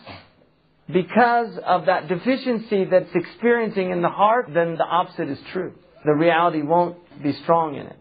because 0.92 1.58
of 1.66 1.86
that 1.86 2.08
deficiency 2.08 2.86
that's 2.86 3.14
experiencing 3.16 3.92
in 3.92 4.02
the 4.02 4.10
heart, 4.10 4.48
then 4.54 4.76
the 4.76 4.84
opposite 4.84 5.30
is 5.30 5.40
true. 5.52 5.74
The 6.06 6.14
reality 6.14 6.62
won't 6.62 6.98
be 7.22 7.34
strong 7.44 7.76
in 7.76 7.88
it. 7.88 7.98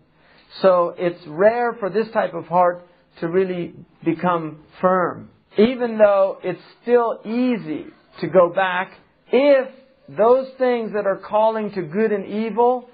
So 0.60 0.94
it's 0.98 1.24
rare 1.26 1.74
for 1.78 1.88
this 1.88 2.10
type 2.10 2.34
of 2.34 2.46
heart 2.46 2.86
to 3.20 3.28
really 3.28 3.74
become 4.04 4.64
firm. 4.80 5.30
Even 5.56 5.98
though 5.98 6.38
it's 6.42 6.60
still 6.82 7.20
easy 7.24 7.86
to 8.20 8.26
go 8.26 8.52
back 8.52 8.92
if 9.30 9.68
those 10.08 10.48
things 10.58 10.92
that 10.92 11.06
are 11.06 11.16
calling 11.16 11.70
to 11.72 11.82
good 11.82 12.12
and 12.12 12.26
evil 12.26 12.88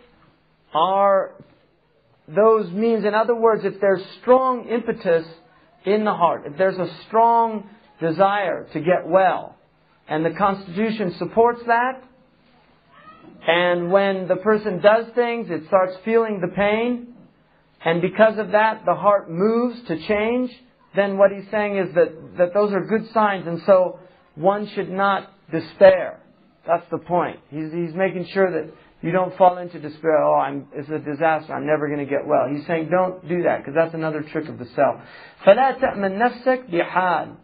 are 0.74 1.32
those 2.28 2.70
means. 2.70 3.04
In 3.04 3.14
other 3.14 3.34
words, 3.34 3.64
if 3.64 3.80
there's 3.80 4.02
strong 4.20 4.68
impetus 4.68 5.26
in 5.84 6.04
the 6.04 6.12
heart, 6.12 6.42
if 6.46 6.58
there's 6.58 6.78
a 6.78 6.88
strong 7.06 7.68
desire 8.00 8.68
to 8.72 8.80
get 8.80 9.06
well, 9.06 9.56
and 10.07 10.25
the 10.25 10.31
Constitution 10.31 11.15
supports 11.17 11.61
that, 11.67 12.03
and 13.47 13.91
when 13.91 14.27
the 14.27 14.37
person 14.37 14.79
does 14.79 15.05
things, 15.15 15.47
it 15.49 15.67
starts 15.67 15.93
feeling 16.05 16.39
the 16.41 16.53
pain, 16.55 17.13
and 17.83 18.01
because 18.01 18.37
of 18.37 18.51
that, 18.51 18.85
the 18.85 18.95
heart 18.95 19.29
moves 19.29 19.81
to 19.87 20.07
change, 20.07 20.51
then 20.95 21.17
what 21.17 21.31
he's 21.31 21.49
saying 21.51 21.77
is 21.77 21.93
that, 21.95 22.37
that 22.37 22.53
those 22.53 22.71
are 22.71 22.85
good 22.85 23.11
signs, 23.13 23.47
and 23.47 23.61
so 23.65 23.99
one 24.35 24.67
should 24.67 24.89
not 24.89 25.29
despair. 25.51 26.19
That's 26.65 26.85
the 26.91 26.99
point. 26.99 27.39
He's, 27.49 27.71
he's 27.73 27.93
making 27.93 28.27
sure 28.27 28.49
that 28.51 28.73
you 29.01 29.11
don't 29.11 29.35
fall 29.37 29.57
into 29.57 29.79
despair. 29.79 30.23
Oh, 30.23 30.35
I'm, 30.35 30.67
it's 30.73 30.89
a 30.89 30.99
disaster. 30.99 31.53
I'm 31.53 31.67
never 31.67 31.87
going 31.87 31.99
to 31.99 32.09
get 32.09 32.25
well. 32.25 32.47
He's 32.49 32.65
saying 32.65 32.89
don't 32.89 33.27
do 33.27 33.43
that 33.43 33.59
because 33.59 33.73
that's 33.75 33.93
another 33.93 34.21
trick 34.21 34.47
of 34.47 34.57
the 34.57 34.65
self. 34.75 35.01
فَلَا 35.45 35.77
تَأْمَنْ 35.79 36.17
نَفْسَكَ 36.17 36.71
بِحَالٍ 36.71 37.35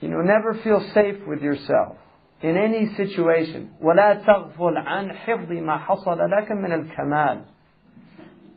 You 0.00 0.08
know, 0.08 0.22
never 0.22 0.54
feel 0.62 0.80
safe 0.94 1.16
with 1.26 1.42
yourself 1.42 1.96
in 2.42 2.56
any 2.56 2.94
situation. 2.96 3.70
وَلَا 3.82 4.24
تَغْفُلْ 4.24 4.86
عَنْ 4.86 5.24
حِفْظِ 5.24 5.48
مَا 5.50 5.86
حَصَلَ 5.86 6.18
لَكَ 6.18 6.50
مِنَ 6.50 6.90
الْكَمَالِ 6.90 7.44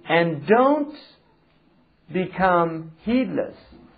And 0.08 0.48
don't 0.48 0.96
become 2.12 2.92
heedless 3.04 3.56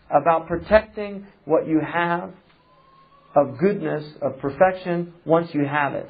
about 0.10 0.48
protecting 0.48 1.28
what 1.46 1.68
you 1.68 1.82
have 1.82 2.32
of 3.36 3.58
goodness, 3.60 4.06
of 4.22 4.40
perfection, 4.40 5.14
once 5.26 5.54
you 5.54 5.66
have 5.66 5.94
it. 5.94 6.10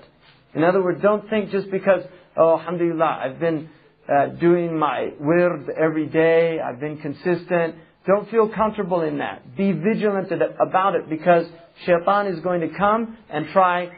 In 0.53 0.64
other 0.64 0.82
words, 0.82 1.02
don't 1.02 1.30
think 1.30 1.49
just 1.49 1.69
because, 1.72 2.03
oh, 2.38 2.57
alhamdulillah, 2.60 3.19
I've 3.23 3.40
been 3.40 3.69
uh, 4.07 4.27
doing 4.27 4.77
my 4.77 5.10
wird 5.19 5.69
every 5.69 6.06
day, 6.06 6.60
I've 6.60 6.80
been 6.80 6.98
consistent. 6.98 7.76
Don't 8.10 8.30
feel 8.30 8.49
comfortable 8.49 9.02
in 9.02 9.18
that. 9.18 9.57
Be 9.57 9.72
vigilant 9.72 10.32
about 10.32 10.95
it 10.95 11.10
because 11.10 11.48
shaitan 11.86 12.27
is 12.27 12.40
going 12.41 12.61
to 12.61 12.69
come 12.77 13.18
and 13.30 13.48
try 13.48 13.90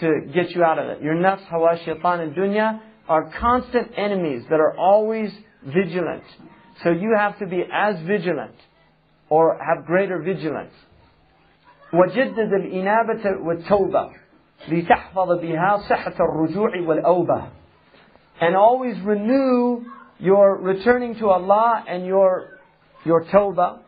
to 0.00 0.20
get 0.34 0.50
you 0.50 0.62
out 0.62 0.78
of 0.78 0.86
it. 0.88 1.02
Your 1.02 1.14
nafs, 1.14 1.44
hawa, 1.46 1.78
shaitan, 1.84 2.20
and 2.20 2.34
dunya 2.34 2.80
are 3.08 3.30
constant 3.38 3.92
enemies 3.96 4.42
that 4.50 4.60
are 4.60 4.76
always 4.76 5.30
vigilant. 5.64 6.24
So 6.82 6.90
you 6.90 7.14
have 7.16 7.38
to 7.38 7.46
be 7.46 7.62
as 7.72 8.00
vigilant 8.06 8.56
or 9.30 9.58
have 9.58 9.86
greater 9.86 10.20
vigilance. 10.20 10.72
وجدد 11.92 12.52
الإنابة 12.52 13.40
والتوبة 13.40 14.10
لتحفظ 14.68 15.40
بها 15.40 15.76
صحة 15.76 16.14
الرجوع 16.20 16.70
والأوبة 16.86 17.50
and 18.40 18.56
always 18.56 18.98
renew 19.02 19.84
your 20.18 20.56
returning 20.56 21.14
to 21.16 21.28
Allah 21.28 21.84
and 21.86 22.04
your 22.04 22.57
your 23.04 23.24
tawbah 23.24 23.80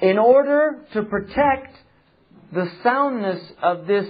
in 0.00 0.18
order 0.18 0.84
to 0.92 1.02
protect 1.02 1.76
the 2.52 2.70
soundness 2.82 3.40
of 3.62 3.86
this 3.86 4.06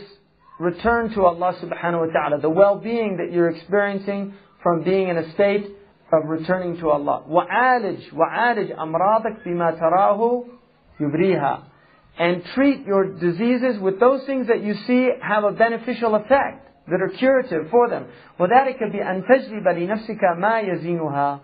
return 0.59 1.11
to 1.15 1.25
Allah 1.25 1.55
subhanahu 1.61 2.07
wa 2.07 2.13
ta'ala, 2.13 2.41
the 2.41 2.51
well-being 2.51 3.19
that 3.19 3.33
you're 3.33 3.51
experiencing 3.51 4.35
from 4.63 4.85
being 4.85 5.09
in 5.09 5.17
a 5.19 5.33
state 5.35 5.67
of 6.13 6.29
returning 6.29 6.79
to 6.79 6.91
Allah. 6.91 7.25
وعالج 7.29 8.15
وعالج 8.15 8.73
أمراضك 8.73 9.45
بما 9.45 9.71
تراه 9.81 10.45
يبريها 11.01 11.63
and 12.19 12.45
treat 12.55 12.87
your 12.87 13.19
diseases 13.19 13.81
with 13.81 13.99
those 13.99 14.25
things 14.27 14.47
that 14.49 14.63
you 14.63 14.75
see 14.87 15.09
have 15.23 15.45
a 15.45 15.53
beneficial 15.53 16.15
effect 16.15 16.69
that 16.89 17.01
are 17.01 17.09
curative 17.09 17.71
for 17.71 17.89
them. 17.89 18.07
وذلك 18.39 18.83
بأن 18.83 19.25
تجلب 19.27 19.69
لنفسك 19.69 20.21
ما 20.37 20.61
يزينها 20.61 21.41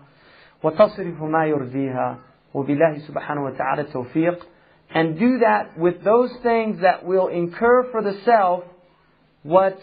وتصرف 0.63 1.21
ما 1.21 1.45
يرضيها 1.45 2.17
وبالله 2.53 2.97
سبحانه 2.97 3.43
وتعالى 3.43 3.81
التوفيق 3.81 4.45
and 4.91 5.19
do 5.19 5.39
that 5.39 5.77
with 5.77 6.03
those 6.03 6.31
things 6.41 6.81
that 6.81 7.05
will 7.05 7.27
incur 7.27 7.91
for 7.91 8.01
the 8.01 8.19
self 8.25 8.63
what 9.43 9.79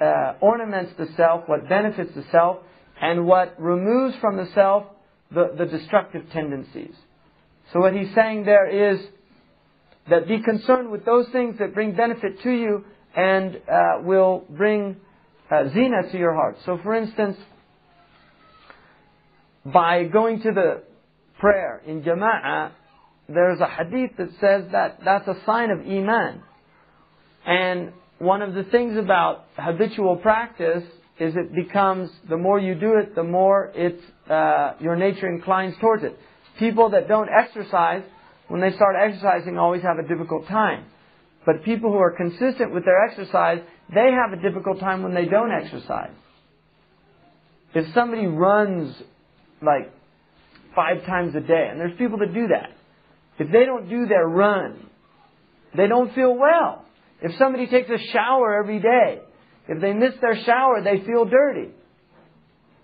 uh, 0.00 0.34
ornaments 0.40 0.92
the 0.96 1.08
self, 1.16 1.48
what 1.48 1.68
benefits 1.68 2.14
the 2.14 2.24
self, 2.30 2.58
and 3.00 3.26
what 3.26 3.60
removes 3.60 4.16
from 4.20 4.36
the 4.36 4.48
self 4.54 4.84
the, 5.30 5.52
the 5.58 5.66
destructive 5.66 6.22
tendencies. 6.32 6.94
So 7.72 7.80
what 7.80 7.94
he's 7.94 8.14
saying 8.14 8.44
there 8.44 8.92
is 8.92 9.00
that 10.08 10.26
be 10.26 10.40
concerned 10.40 10.90
with 10.90 11.04
those 11.04 11.28
things 11.28 11.58
that 11.58 11.74
bring 11.74 11.94
benefit 11.94 12.40
to 12.42 12.50
you 12.50 12.84
and 13.14 13.56
uh, 13.56 14.02
will 14.02 14.44
bring 14.48 14.96
uh, 15.50 15.68
zina 15.74 16.10
to 16.10 16.18
your 16.18 16.34
heart. 16.34 16.56
So, 16.64 16.78
for 16.82 16.94
instance, 16.94 17.36
by 19.65 20.05
going 20.05 20.41
to 20.41 20.51
the 20.51 20.83
prayer 21.39 21.81
in 21.85 22.01
jama'ah, 22.01 22.71
there's 23.29 23.59
a 23.59 23.67
hadith 23.67 24.17
that 24.17 24.29
says 24.41 24.71
that 24.71 24.99
that's 25.03 25.27
a 25.27 25.35
sign 25.45 25.71
of 25.71 25.79
iman. 25.79 26.43
And 27.45 27.93
one 28.19 28.41
of 28.41 28.53
the 28.53 28.63
things 28.63 28.97
about 28.97 29.45
habitual 29.57 30.17
practice 30.17 30.83
is 31.19 31.35
it 31.35 31.53
becomes 31.55 32.09
the 32.29 32.37
more 32.37 32.59
you 32.59 32.75
do 32.75 32.97
it, 32.97 33.15
the 33.15 33.23
more 33.23 33.71
it's 33.75 34.03
uh, 34.29 34.73
your 34.79 34.95
nature 34.95 35.27
inclines 35.27 35.75
towards 35.79 36.03
it. 36.03 36.17
People 36.59 36.89
that 36.91 37.07
don't 37.07 37.29
exercise 37.29 38.03
when 38.47 38.61
they 38.61 38.71
start 38.75 38.95
exercising, 38.95 39.57
always 39.57 39.81
have 39.81 39.97
a 39.97 40.07
difficult 40.07 40.47
time. 40.47 40.85
But 41.45 41.63
people 41.63 41.91
who 41.91 41.97
are 41.97 42.11
consistent 42.11 42.73
with 42.73 42.85
their 42.85 43.03
exercise, 43.05 43.59
they 43.93 44.11
have 44.11 44.37
a 44.37 44.41
difficult 44.41 44.79
time 44.79 45.03
when 45.03 45.13
they 45.13 45.25
don't 45.25 45.51
exercise. 45.51 46.13
If 47.73 47.93
somebody 47.93 48.27
runs 48.27 48.95
like 49.63 49.91
five 50.75 51.05
times 51.05 51.35
a 51.35 51.39
day, 51.39 51.67
and 51.69 51.79
there's 51.79 51.97
people 51.97 52.19
that 52.19 52.33
do 52.33 52.47
that, 52.47 52.69
if 53.39 53.51
they 53.51 53.65
don't 53.65 53.89
do 53.89 54.05
their 54.05 54.27
run, 54.27 54.89
they 55.75 55.87
don't 55.87 56.13
feel 56.13 56.35
well. 56.35 56.85
If 57.21 57.37
somebody 57.37 57.67
takes 57.67 57.89
a 57.89 57.97
shower 58.11 58.61
every 58.61 58.79
day, 58.79 59.19
if 59.67 59.81
they 59.81 59.93
miss 59.93 60.13
their 60.21 60.43
shower, 60.43 60.81
they 60.83 61.05
feel 61.05 61.25
dirty. 61.25 61.69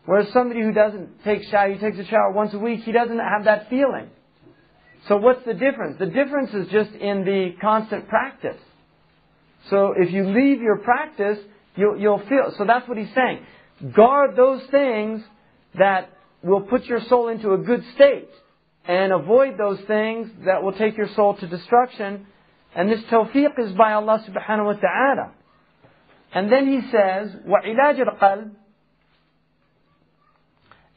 Whereas 0.06 0.31
somebody 0.34 0.61
who 0.61 0.72
doesn't 0.72 1.23
take 1.23 1.43
shower, 1.51 1.72
he 1.72 1.80
takes 1.80 1.99
a 1.99 2.06
shower 2.06 2.31
once 2.31 2.53
a 2.53 2.60
week, 2.60 2.81
he 2.81 2.91
doesn't 2.91 3.19
have 3.19 3.45
that 3.45 3.69
feeling. 3.69 4.10
So 5.07 5.18
what's 5.18 5.45
the 5.45 5.53
difference? 5.53 5.97
The 5.99 6.07
difference 6.07 6.53
is 6.53 6.68
just 6.72 6.91
in 6.91 7.26
the 7.26 7.51
constant 7.61 8.07
practice. 8.07 8.57
So 9.69 9.93
if 9.95 10.11
you 10.11 10.26
leave 10.26 10.61
your 10.61 10.77
practice, 10.77 11.38
you'll, 11.76 11.97
you'll 11.99 12.26
feel. 12.27 12.53
So 12.57 12.65
that's 12.65 12.88
what 12.88 12.97
he's 12.97 13.14
saying. 13.14 13.45
Guard 13.93 14.35
those 14.35 14.61
things 14.72 15.22
that 15.77 16.10
will 16.43 16.62
put 16.62 16.85
your 16.85 17.01
soul 17.01 17.28
into 17.28 17.53
a 17.53 17.59
good 17.59 17.82
state. 17.95 18.31
And 18.86 19.12
avoid 19.12 19.57
those 19.57 19.81
things 19.86 20.31
that 20.45 20.62
will 20.62 20.73
take 20.73 20.97
your 20.97 21.09
soul 21.15 21.36
to 21.36 21.47
destruction. 21.47 22.27
And 22.74 22.91
this 22.91 23.01
tawfiq 23.11 23.59
is 23.59 23.73
by 23.73 23.93
Allah 23.93 24.23
subhanahu 24.28 24.66
wa 24.66 24.73
ta'ala. 24.74 25.32
And 26.35 26.53
then 26.53 26.66
he 26.66 26.81
says, 26.91 27.31
وَعِلَاجِ 27.47 28.01
الْقَلْبِ 28.01 28.51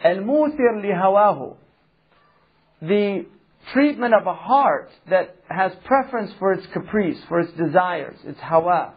الْمُوثِرْ 0.03 0.83
لِهَوَاهُ 0.83 1.55
The 2.81 3.25
treatment 3.71 4.13
of 4.13 4.27
a 4.27 4.33
heart 4.33 4.89
that 5.09 5.35
has 5.47 5.71
preference 5.85 6.31
for 6.39 6.53
its 6.53 6.65
caprice, 6.73 7.19
for 7.29 7.39
its 7.39 7.53
desires, 7.53 8.17
its 8.25 8.39
hawa. 8.39 8.93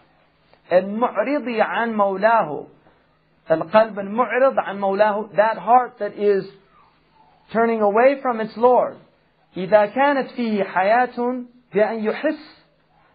المعرض 0.73 1.61
عن 1.61 1.95
مولاه 1.95 2.67
القلب 3.51 3.99
المعرض 3.99 4.59
عن 4.59 4.81
مولاه 4.81 5.29
that 5.35 5.59
heart 5.59 5.99
that 5.99 6.13
is 6.17 6.45
turning 7.53 7.83
away 7.83 8.21
from 8.23 8.41
its 8.41 8.57
Lord 8.57 8.97
إذا 9.57 9.87
كانت 9.87 10.31
فيه 10.31 10.65
حياة 10.65 11.45
بأن 11.75 12.05
يحس 12.05 12.65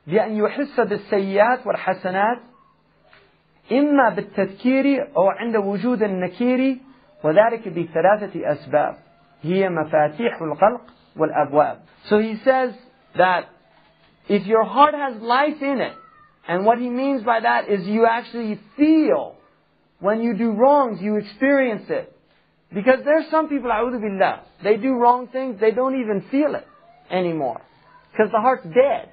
بأن 0.07 0.35
يحس 0.35 0.79
بالسيئات 0.79 1.67
والحسنات 1.67 2.37
إما 3.71 4.09
بالتذكير 4.09 5.15
أو 5.17 5.29
عند 5.29 5.55
وجود 5.55 6.03
النكير 6.03 6.77
وذلك 7.23 7.67
بثلاثة 7.67 8.51
أسباب 8.51 8.95
هي 9.43 9.69
مفاتيح 9.69 10.41
القلق 10.41 10.81
والأبواب. 11.17 11.79
So 12.09 12.19
he 12.19 12.35
says 12.43 12.73
that 13.17 13.45
if 14.29 14.45
your 14.45 14.63
heart 14.65 14.93
has 14.93 15.21
life 15.21 15.61
in 15.61 15.81
it, 15.81 15.93
and 16.47 16.65
what 16.65 16.77
he 16.77 16.89
means 16.89 17.23
by 17.23 17.39
that 17.39 17.69
is 17.69 17.87
you 17.87 18.05
actually 18.05 18.59
feel 18.77 19.35
when 20.00 20.22
you 20.22 20.34
do 20.36 20.52
wrongs, 20.52 21.00
you 21.00 21.16
experience 21.16 21.84
it. 21.88 22.14
Because 22.72 23.00
there's 23.04 23.30
some 23.30 23.48
people, 23.48 23.70
billah, 23.70 24.42
they 24.62 24.76
do 24.76 24.94
wrong 24.94 25.28
things, 25.28 25.60
they 25.60 25.72
don't 25.72 26.00
even 26.00 26.24
feel 26.30 26.54
it 26.54 26.66
anymore. 27.10 27.60
Because 28.12 28.30
the 28.32 28.38
heart's 28.38 28.64
dead. 28.64 29.10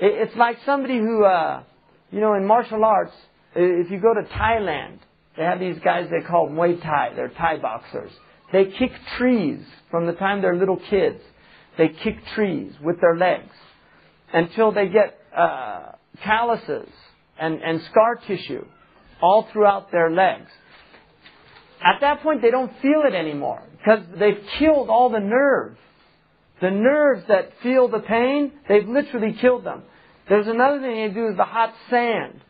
It's 0.00 0.36
like 0.36 0.58
somebody 0.64 0.98
who, 0.98 1.24
uh, 1.24 1.62
you 2.10 2.20
know, 2.20 2.34
in 2.34 2.46
martial 2.46 2.84
arts, 2.84 3.12
if 3.54 3.90
you 3.90 3.98
go 3.98 4.14
to 4.14 4.22
Thailand, 4.22 4.98
they 5.36 5.42
have 5.42 5.58
these 5.58 5.78
guys 5.84 6.08
they 6.10 6.26
call 6.26 6.48
Muay 6.48 6.80
Thai, 6.80 7.14
they're 7.16 7.28
Thai 7.30 7.58
boxers. 7.58 8.12
They 8.52 8.66
kick 8.66 8.92
trees 9.16 9.60
from 9.90 10.06
the 10.06 10.12
time 10.12 10.42
they're 10.42 10.56
little 10.56 10.80
kids. 10.90 11.20
They 11.76 11.88
kick 11.88 12.16
trees 12.34 12.72
with 12.82 13.00
their 13.00 13.16
legs 13.16 13.54
until 14.32 14.72
they 14.72 14.88
get 14.88 15.18
uh, 15.36 15.92
calluses 16.22 16.88
and, 17.38 17.62
and 17.62 17.80
scar 17.90 18.16
tissue 18.26 18.64
all 19.20 19.48
throughout 19.52 19.90
their 19.90 20.10
legs. 20.10 20.50
At 21.80 22.00
that 22.00 22.22
point, 22.22 22.42
they 22.42 22.50
don't 22.50 22.72
feel 22.82 23.02
it 23.06 23.14
anymore 23.14 23.62
because 23.78 24.00
they've 24.18 24.42
killed 24.58 24.88
all 24.88 25.10
the 25.10 25.20
nerves. 25.20 25.78
The 26.60 26.70
nerves 26.70 27.22
that 27.28 27.52
feel 27.62 27.88
the 27.88 28.00
pain, 28.00 28.52
they've 28.68 28.88
literally 28.88 29.36
killed 29.40 29.64
them. 29.64 29.82
There's 30.28 30.48
another 30.48 30.80
thing 30.80 31.08
they 31.08 31.14
do 31.14 31.28
is 31.28 31.36
the 31.36 31.44
hot 31.44 31.72
sand. 31.88 32.40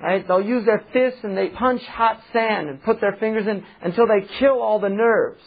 Right? 0.00 0.26
They'll 0.26 0.44
use 0.44 0.66
their 0.66 0.84
fists 0.92 1.20
and 1.22 1.36
they 1.36 1.48
punch 1.48 1.82
hot 1.82 2.20
sand 2.32 2.68
and 2.68 2.82
put 2.82 3.00
their 3.00 3.16
fingers 3.16 3.46
in 3.46 3.64
until 3.82 4.06
they 4.06 4.26
kill 4.38 4.60
all 4.60 4.80
the 4.80 4.88
nerves. 4.88 5.40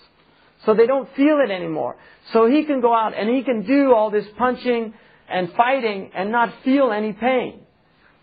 So 0.66 0.74
they 0.74 0.88
don't 0.88 1.10
feel 1.16 1.40
it 1.46 1.52
anymore. 1.52 1.98
So 2.34 2.48
he 2.48 2.64
can 2.64 2.82
go 2.82 2.94
out 2.94 3.14
and 3.16 3.30
he 3.30 3.44
can 3.44 3.64
do 3.66 3.94
all 3.94 4.10
this 4.10 4.26
punching 4.38 4.94
and 5.30 5.52
fighting 5.54 6.12
and 6.16 6.32
not 6.32 6.54
feel 6.64 6.92
any 6.92 7.14
pain. 7.14 7.65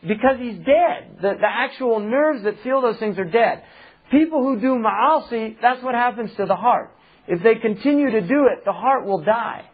Because 0.07 0.37
he's 0.39 0.57
dead. 0.59 1.19
The, 1.20 1.35
the 1.41 1.49
actual 1.49 2.01
nerves 2.01 2.43
that 2.45 2.62
feel 2.62 2.81
those 2.81 2.99
things 2.99 3.19
are 3.19 3.24
dead. 3.24 3.62
People 4.11 4.43
who 4.43 4.61
do 4.61 4.74
ma'asi, 4.74 5.57
that's 5.62 5.83
what 5.83 5.95
happens 5.95 6.31
to 6.37 6.47
the 6.47 6.57
heart. 6.57 6.91
If 7.29 7.43
they 7.43 7.55
continue 7.55 8.11
to 8.11 8.20
do 8.20 8.49
it, 8.53 8.65
the 8.65 8.73
heart 8.73 9.07
will 9.07 9.23
die. 9.23 9.65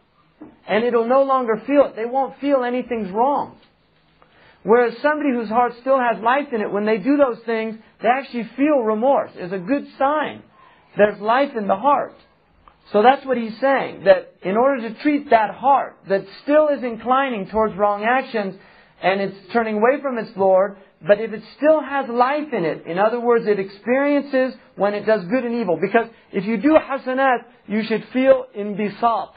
And 0.68 0.84
it'll 0.84 1.08
no 1.08 1.22
longer 1.22 1.62
feel 1.66 1.86
it. 1.86 1.96
They 1.96 2.04
won't 2.04 2.38
feel 2.40 2.62
anything's 2.62 3.10
wrong. 3.10 3.56
Whereas 4.62 4.94
somebody 5.00 5.30
whose 5.30 5.48
heart 5.48 5.72
still 5.80 5.98
has 5.98 6.22
life 6.22 6.52
in 6.52 6.60
it, 6.60 6.70
when 6.70 6.84
they 6.84 6.98
do 6.98 7.16
those 7.16 7.38
things, 7.46 7.76
they 8.02 8.08
actually 8.08 8.50
feel 8.56 8.80
remorse. 8.80 9.30
It's 9.34 9.52
a 9.52 9.58
good 9.58 9.86
sign. 9.98 10.42
There's 10.96 11.20
life 11.20 11.56
in 11.56 11.68
the 11.68 11.76
heart. 11.76 12.14
So 12.92 13.02
that's 13.02 13.24
what 13.24 13.36
he's 13.36 13.58
saying, 13.60 14.04
that 14.04 14.34
in 14.42 14.56
order 14.56 14.88
to 14.88 15.02
treat 15.02 15.30
that 15.30 15.54
heart 15.54 15.96
that 16.08 16.24
still 16.42 16.68
is 16.68 16.82
inclining 16.82 17.48
towards 17.48 17.76
wrong 17.76 18.04
actions 18.04 18.56
and 19.02 19.20
it's 19.20 19.36
turning 19.52 19.76
away 19.76 20.00
from 20.02 20.18
its 20.18 20.30
Lord, 20.36 20.76
but 21.06 21.20
if 21.20 21.32
it 21.32 21.42
still 21.56 21.80
has 21.80 22.08
life 22.08 22.52
in 22.52 22.64
it, 22.64 22.86
in 22.86 22.98
other 22.98 23.20
words, 23.20 23.46
it 23.46 23.58
experiences 23.60 24.58
when 24.74 24.94
it 24.94 25.06
does 25.06 25.24
good 25.26 25.44
and 25.44 25.54
evil. 25.54 25.78
Because 25.80 26.08
if 26.32 26.44
you 26.44 26.56
do 26.56 26.76
hasanat, 26.76 27.44
you 27.68 27.84
should 27.84 28.04
feel 28.12 28.46
inbisat. 28.56 29.28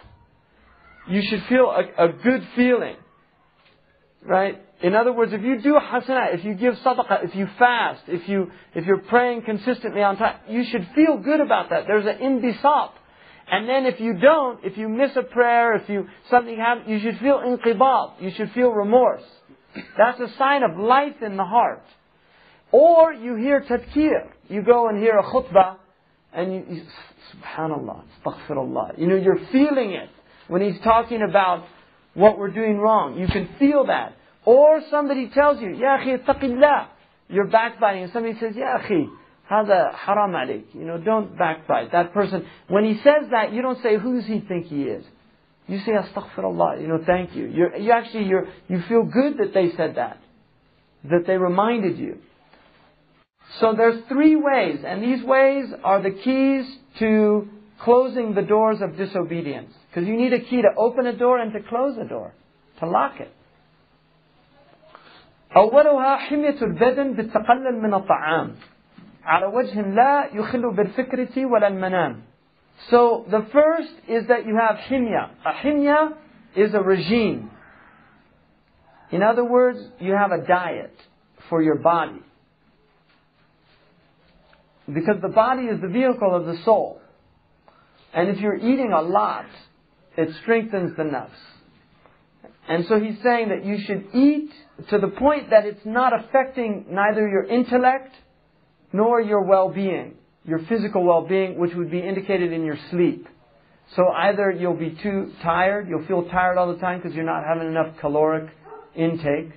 You 1.08 1.22
should 1.22 1.44
feel 1.48 1.70
a, 1.70 2.06
a 2.06 2.14
good 2.14 2.48
feeling. 2.56 2.96
Right? 4.24 4.60
In 4.82 4.96
other 4.96 5.14
words, 5.14 5.34
if 5.34 5.42
you 5.42 5.62
do 5.62 5.74
hasanat, 5.80 6.36
if 6.36 6.44
you 6.44 6.56
give 6.56 6.76
sadaqah, 6.76 7.26
if 7.26 7.36
you 7.36 7.48
fast, 7.60 8.02
if 8.08 8.28
you 8.28 8.52
if 8.74 8.86
you're 8.86 8.98
praying 8.98 9.44
consistently 9.44 10.02
on 10.02 10.18
time, 10.18 10.38
you 10.50 10.64
should 10.64 10.88
feel 10.96 11.18
good 11.18 11.40
about 11.40 11.70
that. 11.70 11.86
There's 11.86 12.06
an 12.06 12.18
inbisat. 12.18 12.92
And 13.52 13.68
then 13.68 13.86
if 13.86 14.00
you 14.00 14.14
don't, 14.14 14.64
if 14.64 14.78
you 14.78 14.90
miss 14.90 15.12
a 15.16 15.24
prayer, 15.24 15.76
if 15.76 15.90
you 15.90 16.08
something 16.32 16.58
happens, 16.58 16.90
you 16.90 17.00
should 17.00 17.20
feel 17.20 17.40
inqibad. 17.40 18.22
You 18.22 18.32
should 18.32 18.52
feel 18.54 18.72
remorse. 18.72 19.24
That's 19.98 20.20
a 20.20 20.30
sign 20.38 20.64
of 20.64 20.78
life 20.78 21.22
in 21.22 21.38
the 21.38 21.46
heart. 21.46 21.84
Or 22.72 23.14
you 23.14 23.36
hear 23.36 23.62
tadkir. 23.62 24.30
You 24.48 24.62
go 24.62 24.88
and 24.88 24.98
hear 24.98 25.18
a 25.18 25.24
khutbah, 25.24 25.78
and 26.34 26.54
you, 26.54 26.66
you 26.70 26.84
subhanallah, 27.36 28.04
astaghfirullah. 28.26 29.00
You 29.00 29.08
know, 29.08 29.16
you're 29.16 29.40
feeling 29.52 29.92
it 29.92 30.10
when 30.48 30.62
he's 30.62 30.82
talking 30.82 31.22
about 31.22 31.66
what 32.14 32.38
we're 32.38 32.52
doing 32.52 32.78
wrong. 32.78 33.18
You 33.18 33.28
can 33.28 33.50
feel 33.60 33.86
that. 33.88 34.18
Or 34.46 34.82
somebody 34.90 35.30
tells 35.30 35.62
you, 35.62 35.76
Ya 35.76 35.98
akhi, 35.98 36.26
taqillah. 36.26 36.88
You're 37.30 37.48
backbiting, 37.48 38.04
and 38.04 38.12
somebody 38.12 38.38
says, 38.40 38.56
Ya 38.56 38.78
akhi, 38.78 39.08
hada 39.50 39.94
haram 39.96 40.32
alik. 40.32 40.66
You 40.74 40.86
know, 40.86 40.98
don't 40.98 41.38
backbite. 41.38 41.92
That 41.92 42.14
person, 42.14 42.46
when 42.68 42.84
he 42.84 42.96
says 42.96 43.30
that, 43.32 43.54
you 43.54 43.62
don't 43.62 43.82
say, 43.82 43.98
who 43.98 44.16
does 44.16 44.26
he 44.26 44.42
think 44.42 44.68
he 44.68 44.84
is? 44.84 45.06
You 45.71 45.81
say, 45.81 45.93
astaghfirullah. 45.93 46.81
You 46.81 46.89
know, 46.89 47.03
thank 47.05 47.35
you. 47.35 47.47
You're, 47.47 47.77
you 47.77 47.91
actually, 47.93 48.25
you're, 48.25 48.47
you 48.69 48.83
feel 48.89 49.03
good 49.03 49.39
that 49.39 49.53
they 49.53 49.71
said 49.77 49.97
that. 49.97 50.19
That 51.11 51.25
they 51.27 51.37
reminded 51.37 51.99
you. 51.99 52.19
So 53.61 53.75
there's 53.77 54.03
three 54.09 54.37
ways, 54.37 54.81
and 54.85 55.03
these 55.03 55.25
ways 55.25 55.73
are 55.83 56.03
the 56.03 56.11
keys 56.11 56.67
to 56.99 57.49
closing 57.81 58.35
the 58.35 58.43
doors 58.43 58.79
of 58.81 58.97
disobedience. 58.97 59.73
Because 59.89 60.09
you 60.09 60.17
need 60.17 60.33
a 60.33 60.41
key 60.41 60.63
to 60.63 60.69
open 60.77 61.07
a 61.07 61.17
door 61.17 61.39
and 61.39 61.53
to 61.53 61.61
close 61.69 61.97
a 61.99 62.09
door, 62.09 62.33
to 62.81 62.87
lock 62.87 63.21
it. 63.21 63.33
أولها 65.57 66.17
حمية 66.17 66.63
البدن 66.63 67.13
بالتقلل 67.13 67.81
من 67.83 67.95
الطعام 67.95 68.55
على 69.25 69.47
وجه 69.47 69.81
لا 69.81 70.29
يخل 70.35 70.75
بالفكرة 70.75 71.47
ولا 71.47 71.69
المنام. 71.69 72.23
so 72.90 73.26
the 73.30 73.48
first 73.52 73.92
is 74.08 74.28
that 74.28 74.46
you 74.46 74.58
have 74.58 74.78
himya. 74.90 75.30
A 75.46 75.54
himya 75.66 76.18
is 76.56 76.74
a 76.74 76.80
regime. 76.80 77.52
In 79.12 79.22
other 79.24 79.44
words, 79.44 79.80
you 80.00 80.14
have 80.14 80.32
a 80.32 80.46
diet 80.46 80.96
for 81.50 81.62
your 81.62 81.76
body. 81.76 82.22
Because 84.92 85.22
the 85.22 85.30
body 85.30 85.64
is 85.64 85.80
the 85.82 85.88
vehicle 85.88 86.36
of 86.36 86.46
the 86.46 86.58
soul. 86.64 87.02
And 88.14 88.30
if 88.30 88.40
you're 88.40 88.56
eating 88.56 88.92
a 88.92 89.02
lot, 89.02 89.46
it 90.18 90.30
strengthens 90.42 90.96
the 90.98 91.04
nafs. 91.04 91.30
And 92.68 92.86
so 92.88 93.00
he's 93.00 93.22
saying 93.24 93.50
that 93.50 93.66
you 93.66 93.80
should 93.86 94.08
eat 94.14 94.52
to 94.90 94.98
the 94.98 95.08
point 95.08 95.50
that 95.50 95.66
it's 95.66 95.86
not 95.86 96.14
affecting 96.18 96.86
neither 96.90 97.28
your 97.28 97.46
intellect 97.46 98.14
nor 98.94 99.22
your 99.22 99.44
well-being, 99.44 100.16
your 100.46 100.60
physical 100.68 101.04
well-being, 101.04 101.58
which 101.60 101.74
would 101.76 101.92
be 101.92 102.00
indicated 102.00 102.52
in 102.52 102.66
your 102.66 102.78
sleep. 102.90 103.28
So 103.96 104.08
either 104.08 104.52
you'll 104.52 104.78
be 104.78 104.98
too 105.04 105.34
tired, 105.44 105.88
you'll 105.90 106.06
feel 106.06 106.30
tired 106.30 106.58
all 106.58 106.74
the 106.74 106.80
time 106.80 107.00
because 107.00 107.16
you're 107.16 107.26
not 107.26 107.44
having 107.44 107.68
enough 107.68 107.98
caloric 108.00 108.50
intake, 108.96 109.52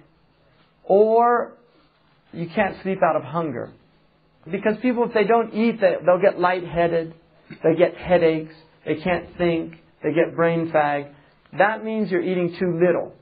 or 0.82 1.52
you 2.32 2.48
can't 2.55 2.77
sleep 2.82 2.98
out 3.02 3.16
of 3.16 3.23
hunger. 3.23 3.70
Because 4.51 4.77
people, 4.82 5.05
if 5.05 5.15
they 5.15 5.24
don't 5.24 5.55
eat, 5.55 5.81
they, 5.81 5.94
they'll 6.05 6.20
get 6.20 6.39
lightheaded, 6.39 7.15
they 7.62 7.74
get 7.77 7.97
headaches, 7.97 8.55
they 8.85 8.97
can't 8.97 9.36
think, 9.39 9.77
they 10.02 10.12
get 10.12 10.36
brain 10.36 10.70
fag. 10.70 11.12
That 11.56 11.85
means 11.85 12.11
you're 12.11 12.23
eating 12.23 12.56
too 12.59 12.78
little. 12.85 13.15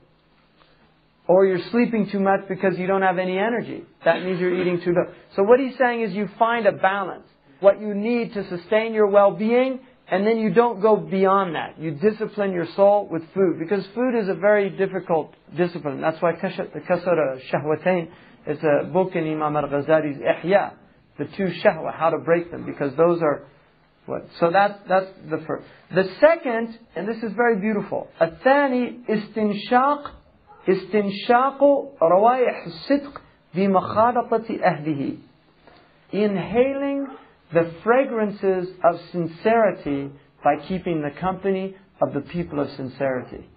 Or 1.27 1.45
you're 1.45 1.65
sleeping 1.71 2.09
too 2.11 2.19
much 2.19 2.41
because 2.49 2.77
you 2.77 2.87
don't 2.87 3.03
have 3.03 3.17
any 3.17 3.37
energy. 3.37 3.83
That 4.03 4.23
means 4.23 4.41
you're 4.41 4.59
eating 4.59 4.81
too 4.81 4.89
little. 4.89 5.13
So 5.37 5.43
what 5.43 5.59
he's 5.59 5.77
saying 5.77 6.01
is 6.01 6.13
you 6.13 6.27
find 6.37 6.65
a 6.65 6.73
balance 6.73 7.27
What 7.62 7.80
you 7.80 7.94
need 7.94 8.34
to 8.34 8.48
sustain 8.48 8.94
your 8.94 9.08
well-being, 9.08 9.80
and 10.10 10.26
then 10.26 10.38
you 10.38 10.50
don't 10.54 10.80
go 10.80 10.96
beyond 10.96 11.54
that. 11.54 11.78
You 11.78 11.90
discipline 11.90 12.52
your 12.52 12.66
soul 12.76 13.08
with 13.10 13.22
food. 13.34 13.58
Because 13.58 13.84
food 13.94 14.18
is 14.18 14.28
a 14.28 14.34
very 14.34 14.70
difficult 14.70 15.34
discipline. 15.56 16.00
That's 16.00 16.20
why 16.22 16.32
Kasara 16.32 17.40
Shahwatain 17.52 18.08
is 18.46 18.58
a 18.62 18.84
book 18.84 19.14
in 19.14 19.24
Imam 19.24 19.56
al-Ghazali's 19.56 20.18
Ihya. 20.18 20.72
The 21.18 21.24
two 21.36 21.48
shahwa, 21.62 21.92
how 21.94 22.10
to 22.10 22.18
break 22.18 22.50
them. 22.50 22.64
Because 22.64 22.96
those 22.96 23.20
are 23.20 23.44
what? 24.06 24.26
So 24.40 24.50
that's, 24.50 24.78
that's 24.88 25.08
the 25.28 25.44
first. 25.46 25.66
The 25.94 26.08
second, 26.20 26.78
and 26.96 27.06
this 27.06 27.22
is 27.22 27.32
very 27.34 27.60
beautiful. 27.60 28.08
الثاني 28.20 29.00
استنشاق 29.08 30.14
استنشاق 30.68 31.62
روائح 32.02 32.66
الصدق 32.66 33.20
بمخالطة 33.54 34.60
أهله. 34.62 35.18
Inhaling 36.12 37.06
the 37.52 37.72
fragrances 37.82 38.68
of 38.84 39.00
sincerity 39.12 40.10
by 40.44 40.56
keeping 40.66 41.02
the 41.02 41.10
company 41.18 41.76
of 42.00 42.12
the 42.12 42.20
people 42.20 42.60
of 42.60 42.70
sincerity. 42.70 43.48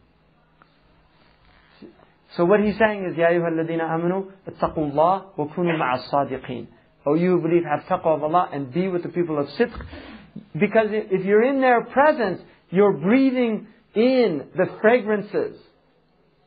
So 2.37 2.45
what 2.45 2.61
he's 2.61 2.77
saying 2.77 3.05
is, 3.05 3.17
يا 3.17 3.27
أيها 3.27 3.47
الذين 3.47 3.81
آمنوا 3.81 4.23
اتقوا 4.47 4.91
الله 4.91 5.37
وكونوا 5.37 5.77
مع 5.77 5.95
الصادقين. 5.95 6.67
O 7.05 7.15
you 7.15 7.31
who 7.31 7.41
believe, 7.41 7.63
have 7.65 7.81
taqwa 7.85 8.15
of 8.15 8.23
Allah 8.23 8.49
and 8.53 8.71
be 8.71 8.87
with 8.87 9.03
the 9.03 9.09
people 9.09 9.37
of 9.37 9.47
sidq. 9.47 9.73
Because 10.57 10.87
if 10.91 11.25
you're 11.25 11.43
in 11.43 11.59
their 11.59 11.83
presence, 11.83 12.41
you're 12.69 12.93
breathing 12.93 13.67
in 13.95 14.47
the 14.55 14.67
fragrances 14.79 15.57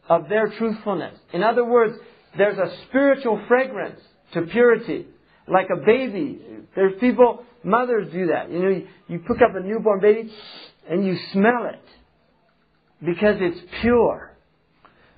of 0.08 0.28
their 0.28 0.48
truthfulness. 0.48 1.18
In 1.32 1.42
other 1.42 1.64
words, 1.64 1.98
there's 2.38 2.56
a 2.56 2.74
spiritual 2.88 3.40
fragrance 3.46 4.00
to 4.32 4.42
purity. 4.42 5.06
like 5.49 5.67
a 5.71 5.77
baby. 5.77 6.39
There's 6.75 6.99
people, 6.99 7.43
mothers 7.63 8.11
do 8.11 8.27
that. 8.27 8.51
You 8.51 8.59
know, 8.59 8.81
you, 9.07 9.19
pick 9.19 9.41
up 9.41 9.55
a 9.55 9.59
newborn 9.59 9.99
baby 9.99 10.31
and 10.89 11.05
you 11.05 11.17
smell 11.33 11.65
it. 11.65 11.83
Because 13.03 13.37
it's 13.39 13.59
pure. 13.81 14.31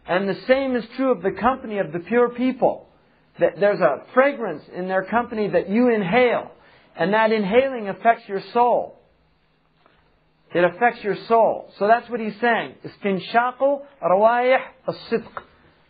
And 0.07 0.29
the 0.29 0.37
same 0.47 0.75
is 0.75 0.83
true 0.95 1.11
of 1.11 1.21
the 1.21 1.31
company 1.31 1.79
of 1.79 1.91
the 1.91 1.99
pure 1.99 2.29
people. 2.29 2.87
That 3.39 3.59
there's 3.59 3.79
a 3.79 4.03
fragrance 4.13 4.63
in 4.75 4.87
their 4.87 5.03
company 5.05 5.49
that 5.49 5.69
you 5.69 5.89
inhale. 5.89 6.51
And 6.95 7.13
that 7.13 7.31
inhaling 7.31 7.89
affects 7.89 8.23
your 8.27 8.41
soul. 8.53 8.99
It 10.53 10.63
affects 10.63 11.03
your 11.03 11.15
soul. 11.27 11.71
So 11.79 11.87
that's 11.87 12.09
what 12.09 12.19
he's 12.19 12.35
saying. 12.41 12.75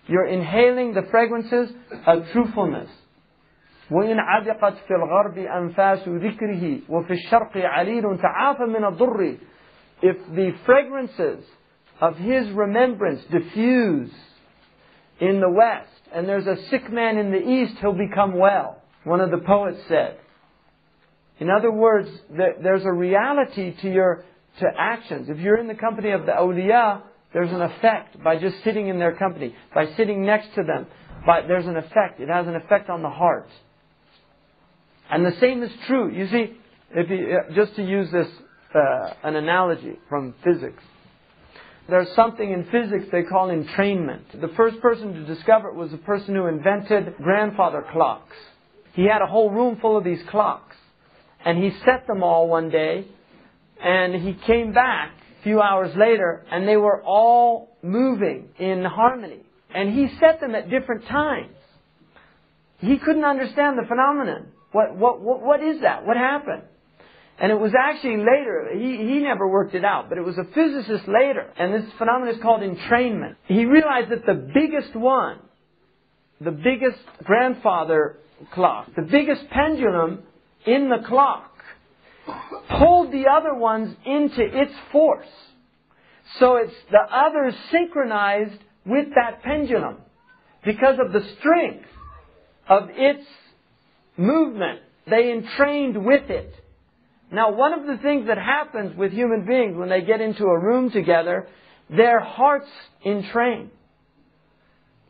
You're 0.07 0.27
inhaling 0.27 0.93
the 0.93 1.01
fragrances 1.09 1.69
of 2.05 2.25
truthfulness. 2.31 2.89
وإن 3.90 4.18
عبقت 4.18 4.74
في 4.74 4.94
الغرب 4.94 5.38
أنفاس 5.38 6.08
ذكره 6.08 6.78
وفي 6.88 7.12
الشرق 7.12 7.56
عليل 7.56 8.18
تعافى 8.18 8.64
من 8.64 8.84
الضر 8.84 9.36
If 10.02 10.16
the 10.34 10.52
fragrances 10.66 11.44
of 12.00 12.16
his 12.16 12.50
remembrance 12.50 13.22
diffuse 13.30 14.12
in 15.20 15.40
the 15.40 15.48
west, 15.48 15.88
and 16.12 16.28
there's 16.28 16.46
a 16.46 16.56
sick 16.68 16.92
man 16.92 17.16
in 17.16 17.30
the 17.30 17.38
east, 17.40 17.78
he'll 17.80 17.92
become 17.92 18.38
well. 18.38 18.82
One 19.04 19.20
of 19.20 19.30
the 19.30 19.38
poets 19.38 19.78
said. 19.88 20.18
In 21.38 21.48
other 21.50 21.70
words, 21.70 22.10
there's 22.30 22.84
a 22.84 22.92
reality 22.92 23.74
to 23.82 23.90
your 23.90 24.24
to 24.60 24.66
actions. 24.78 25.28
If 25.28 25.38
you're 25.38 25.58
in 25.58 25.68
the 25.68 25.74
company 25.74 26.10
of 26.10 26.26
the 26.26 26.32
awliya, 26.32 27.02
there's 27.32 27.52
an 27.52 27.60
effect 27.60 28.22
by 28.22 28.38
just 28.38 28.62
sitting 28.64 28.88
in 28.88 28.98
their 28.98 29.16
company, 29.16 29.54
by 29.74 29.86
sitting 29.96 30.24
next 30.24 30.54
to 30.54 30.62
them. 30.62 30.86
But 31.26 31.48
there's 31.48 31.66
an 31.66 31.76
effect. 31.76 32.20
It 32.20 32.28
has 32.28 32.46
an 32.46 32.56
effect 32.56 32.88
on 32.88 33.02
the 33.02 33.10
heart. 33.10 33.48
And 35.11 35.25
the 35.25 35.37
same 35.39 35.61
is 35.61 35.71
true. 35.87 36.09
You 36.09 36.27
see, 36.27 36.57
if 36.91 37.09
you, 37.09 37.37
uh, 37.37 37.53
just 37.53 37.75
to 37.75 37.83
use 37.83 38.09
this 38.11 38.27
uh, 38.73 39.13
an 39.23 39.35
analogy 39.35 39.99
from 40.09 40.33
physics. 40.43 40.81
There's 41.89 42.13
something 42.15 42.49
in 42.49 42.65
physics 42.71 43.05
they 43.11 43.23
call 43.23 43.49
entrainment. 43.49 44.39
The 44.39 44.51
first 44.55 44.79
person 44.81 45.13
to 45.13 45.25
discover 45.25 45.69
it 45.69 45.75
was 45.75 45.91
the 45.91 45.97
person 45.97 46.35
who 46.35 46.45
invented 46.45 47.17
grandfather 47.17 47.83
clocks. 47.91 48.35
He 48.93 49.05
had 49.05 49.21
a 49.21 49.27
whole 49.27 49.49
room 49.49 49.77
full 49.81 49.97
of 49.97 50.03
these 50.03 50.21
clocks. 50.29 50.75
And 51.43 51.61
he 51.61 51.71
set 51.85 52.07
them 52.07 52.23
all 52.23 52.47
one 52.47 52.69
day, 52.69 53.07
and 53.83 54.13
he 54.15 54.33
came 54.45 54.73
back 54.73 55.11
a 55.39 55.43
few 55.43 55.59
hours 55.59 55.95
later, 55.97 56.45
and 56.51 56.67
they 56.67 56.77
were 56.77 57.01
all 57.01 57.75
moving 57.81 58.49
in 58.59 58.85
harmony. 58.85 59.39
And 59.73 59.91
he 59.91 60.15
set 60.19 60.39
them 60.39 60.53
at 60.53 60.69
different 60.69 61.05
times. 61.07 61.55
He 62.77 62.97
couldn't 62.99 63.25
understand 63.25 63.77
the 63.77 63.87
phenomenon. 63.87 64.47
What, 64.71 64.95
what, 64.95 65.21
what, 65.21 65.41
what 65.41 65.63
is 65.63 65.81
that? 65.81 66.05
What 66.05 66.17
happened? 66.17 66.63
And 67.39 67.51
it 67.51 67.59
was 67.59 67.71
actually 67.77 68.17
later, 68.17 68.69
he, 68.73 68.97
he 68.97 69.19
never 69.19 69.47
worked 69.47 69.73
it 69.73 69.83
out, 69.83 70.09
but 70.09 70.17
it 70.17 70.21
was 70.21 70.37
a 70.37 70.43
physicist 70.43 71.07
later, 71.07 71.49
and 71.57 71.73
this 71.73 71.91
phenomenon 71.97 72.35
is 72.35 72.41
called 72.41 72.61
entrainment. 72.61 73.35
He 73.47 73.65
realized 73.65 74.11
that 74.11 74.25
the 74.25 74.35
biggest 74.53 74.95
one, 74.95 75.39
the 76.39 76.51
biggest 76.51 76.99
grandfather 77.23 78.17
clock, 78.53 78.89
the 78.95 79.01
biggest 79.01 79.49
pendulum 79.49 80.23
in 80.65 80.89
the 80.89 80.99
clock, 81.07 81.51
pulled 82.69 83.11
the 83.11 83.25
other 83.27 83.55
ones 83.55 83.95
into 84.05 84.43
its 84.43 84.73
force. 84.91 85.25
So 86.39 86.57
it's 86.57 86.73
the 86.91 86.99
others 87.11 87.55
synchronized 87.71 88.59
with 88.85 89.07
that 89.15 89.41
pendulum 89.41 89.97
because 90.63 90.97
of 91.03 91.11
the 91.11 91.27
strength 91.39 91.85
of 92.69 92.89
its 92.91 93.25
movement. 94.21 94.79
They 95.09 95.31
entrained 95.31 96.05
with 96.05 96.29
it. 96.29 96.53
Now, 97.31 97.51
one 97.53 97.73
of 97.73 97.87
the 97.87 97.97
things 98.01 98.27
that 98.27 98.37
happens 98.37 98.95
with 98.97 99.11
human 99.13 99.45
beings 99.45 99.77
when 99.77 99.89
they 99.89 100.01
get 100.01 100.21
into 100.21 100.45
a 100.45 100.59
room 100.59 100.91
together, 100.91 101.47
their 101.89 102.19
hearts 102.19 102.67
entrain. 103.05 103.69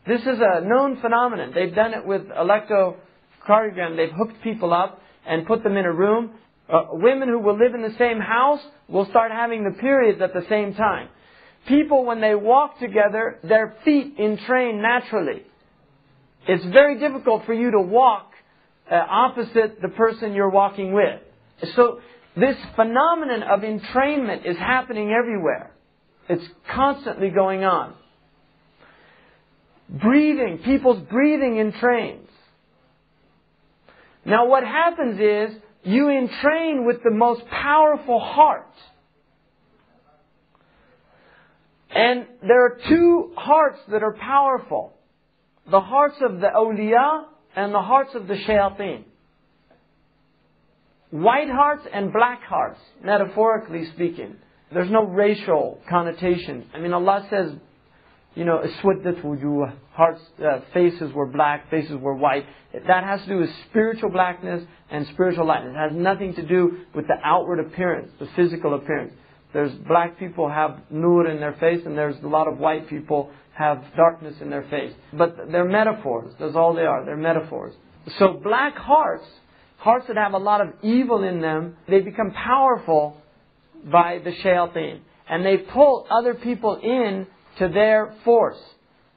This 0.07 0.21
is 0.21 0.39
a 0.39 0.61
known 0.61 0.99
phenomenon. 1.01 1.51
They've 1.53 1.73
done 1.73 1.93
it 1.93 2.05
with 2.05 2.23
electrocardiogram. 2.27 3.97
They've 3.97 4.15
hooked 4.15 4.41
people 4.43 4.73
up 4.73 5.01
and 5.25 5.45
put 5.45 5.63
them 5.63 5.77
in 5.77 5.85
a 5.85 5.91
room. 5.91 6.31
Uh, 6.69 6.85
women 6.91 7.27
who 7.27 7.39
will 7.39 7.57
live 7.57 7.73
in 7.75 7.81
the 7.81 7.95
same 7.97 8.19
house 8.19 8.61
will 8.87 9.05
start 9.05 9.31
having 9.31 9.63
the 9.63 9.77
periods 9.79 10.21
at 10.21 10.33
the 10.33 10.45
same 10.47 10.73
time. 10.73 11.09
People, 11.67 12.05
when 12.05 12.21
they 12.21 12.33
walk 12.33 12.79
together, 12.79 13.39
their 13.43 13.75
feet 13.85 14.17
entrain 14.17 14.81
naturally. 14.81 15.43
It's 16.47 16.65
very 16.65 16.99
difficult 16.99 17.45
for 17.45 17.53
you 17.53 17.71
to 17.71 17.81
walk 17.81 18.30
uh, 18.91 18.95
opposite 18.95 19.81
the 19.81 19.87
person 19.87 20.33
you're 20.33 20.49
walking 20.49 20.91
with. 20.93 21.21
So 21.75 22.01
this 22.35 22.57
phenomenon 22.75 23.43
of 23.43 23.61
entrainment 23.61 24.45
is 24.45 24.57
happening 24.57 25.11
everywhere. 25.11 25.71
It's 26.27 26.43
constantly 26.73 27.29
going 27.29 27.63
on. 27.63 27.93
Breathing, 29.89 30.59
people's 30.63 31.01
breathing 31.09 31.55
entrains. 31.55 32.27
Now 34.25 34.47
what 34.47 34.63
happens 34.63 35.19
is 35.19 35.57
you 35.83 36.05
entrain 36.05 36.85
with 36.85 37.03
the 37.03 37.11
most 37.11 37.41
powerful 37.47 38.19
heart. 38.19 38.67
And 41.89 42.25
there 42.41 42.65
are 42.65 42.77
two 42.87 43.33
hearts 43.35 43.79
that 43.89 44.03
are 44.03 44.13
powerful. 44.13 44.93
The 45.69 45.81
hearts 45.81 46.15
of 46.21 46.39
the 46.39 46.47
awliya 46.47 47.25
and 47.55 47.73
the 47.73 47.81
hearts 47.81 48.15
of 48.15 48.27
the 48.27 48.35
shayateen 48.35 49.03
white 51.11 51.49
hearts 51.49 51.85
and 51.93 52.11
black 52.11 52.41
hearts, 52.43 52.79
metaphorically 53.03 53.85
speaking. 53.93 54.37
There's 54.73 54.89
no 54.89 55.03
racial 55.05 55.79
connotation. 55.89 56.69
I 56.73 56.79
mean, 56.79 56.93
Allah 56.93 57.27
says, 57.29 57.51
you 58.33 58.45
know, 58.45 58.59
aswaddat 58.59 59.21
wujuh, 59.21 59.73
hearts, 59.91 60.21
uh, 60.39 60.61
faces 60.73 61.11
were 61.13 61.27
black, 61.27 61.69
faces 61.69 61.97
were 61.97 62.15
white. 62.15 62.45
That 62.73 63.03
has 63.03 63.21
to 63.23 63.27
do 63.27 63.37
with 63.39 63.49
spiritual 63.69 64.09
blackness 64.09 64.63
and 64.89 65.05
spiritual 65.07 65.45
lightness. 65.45 65.75
It 65.75 65.89
has 65.89 65.91
nothing 65.93 66.33
to 66.35 66.47
do 66.47 66.77
with 66.95 67.07
the 67.07 67.17
outward 67.23 67.59
appearance, 67.59 68.09
the 68.17 68.29
physical 68.37 68.75
appearance. 68.75 69.13
There's 69.53 69.73
black 69.87 70.17
people 70.17 70.49
have 70.49 70.79
nur 70.89 71.27
in 71.27 71.39
their 71.39 71.53
face, 71.53 71.81
and 71.85 71.97
there's 71.97 72.15
a 72.23 72.27
lot 72.27 72.47
of 72.47 72.57
white 72.57 72.89
people 72.89 73.31
have 73.53 73.83
darkness 73.95 74.35
in 74.41 74.49
their 74.49 74.63
face. 74.69 74.93
But 75.13 75.35
they're 75.51 75.65
metaphors. 75.65 76.33
That's 76.39 76.55
all 76.55 76.73
they 76.73 76.83
are. 76.83 77.03
They're 77.05 77.17
metaphors. 77.17 77.73
So 78.17 78.39
black 78.41 78.75
hearts 78.75 79.25
hearts 79.81 80.05
that 80.07 80.15
have 80.15 80.33
a 80.33 80.37
lot 80.37 80.61
of 80.61 80.73
evil 80.83 81.23
in 81.23 81.41
them, 81.41 81.75
they 81.89 82.01
become 82.01 82.31
powerful 82.31 83.17
by 83.91 84.19
the 84.23 84.31
shayateen. 84.31 84.99
And 85.27 85.45
they 85.45 85.57
pull 85.57 86.07
other 86.09 86.35
people 86.35 86.79
in 86.81 87.25
to 87.57 87.67
their 87.67 88.13
force. 88.23 88.59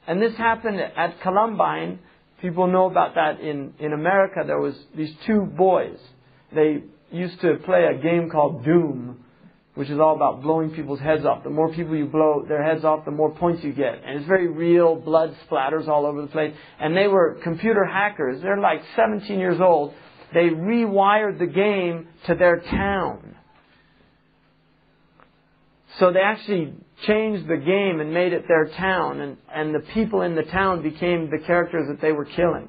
And 0.07 0.21
this 0.23 0.35
happened 0.37 0.81
at 0.81 1.21
Columbine. 1.23 1.99
People 2.41 2.67
know 2.67 2.87
about 2.87 3.15
that 3.15 3.41
in, 3.41 3.75
in 3.79 3.93
America. 3.93 4.43
There 4.47 4.61
was 4.61 4.75
these 4.97 5.13
two 5.27 5.43
boys. 5.43 5.99
They 6.55 6.83
used 7.11 7.41
to 7.43 7.57
play 7.65 7.85
a 7.85 8.03
game 8.03 8.31
called 8.31 8.65
Doom, 8.65 9.24
which 9.75 9.91
is 9.91 9.99
all 9.99 10.15
about 10.15 10.43
blowing 10.43 10.71
people's 10.71 11.01
heads 11.01 11.25
off. 11.25 11.43
The 11.43 11.51
more 11.51 11.73
people 11.73 11.97
you 11.97 12.07
blow 12.07 12.45
their 12.47 12.63
heads 12.63 12.85
off, 12.85 13.05
the 13.05 13.11
more 13.11 13.35
points 13.35 13.65
you 13.65 13.73
get. 13.73 14.03
And 14.05 14.19
it's 14.19 14.27
very 14.27 14.49
real, 14.49 14.95
blood 14.95 15.37
splatters 15.49 15.89
all 15.89 16.07
over 16.07 16.23
the 16.23 16.29
place. 16.29 16.55
And 16.79 16.97
they 16.97 17.09
were 17.09 17.39
computer 17.43 17.85
hackers. 17.85 18.41
They're 18.41 18.61
like 18.61 18.83
17 18.97 19.39
years 19.39 19.61
old 19.61 19.95
they 20.35 20.49
rewired 20.49 21.39
the 21.39 21.47
game 21.47 22.09
to 22.27 22.35
their 22.35 22.61
town. 22.61 23.37
So 26.01 26.13
they 26.13 26.21
actually 26.21 26.75
changed 27.07 27.49
the 27.49 27.57
game 27.57 28.01
and 28.01 28.13
made 28.13 28.33
it 28.33 28.49
their 28.49 28.67
town, 28.67 29.21
and, 29.21 29.37
and 29.55 29.73
the 29.73 29.79
people 29.95 30.23
in 30.23 30.35
the 30.35 30.43
town 30.43 30.83
became 30.83 31.31
the 31.31 31.39
characters 31.47 31.87
that 31.89 32.01
they 32.01 32.11
were 32.11 32.25
killing. 32.25 32.69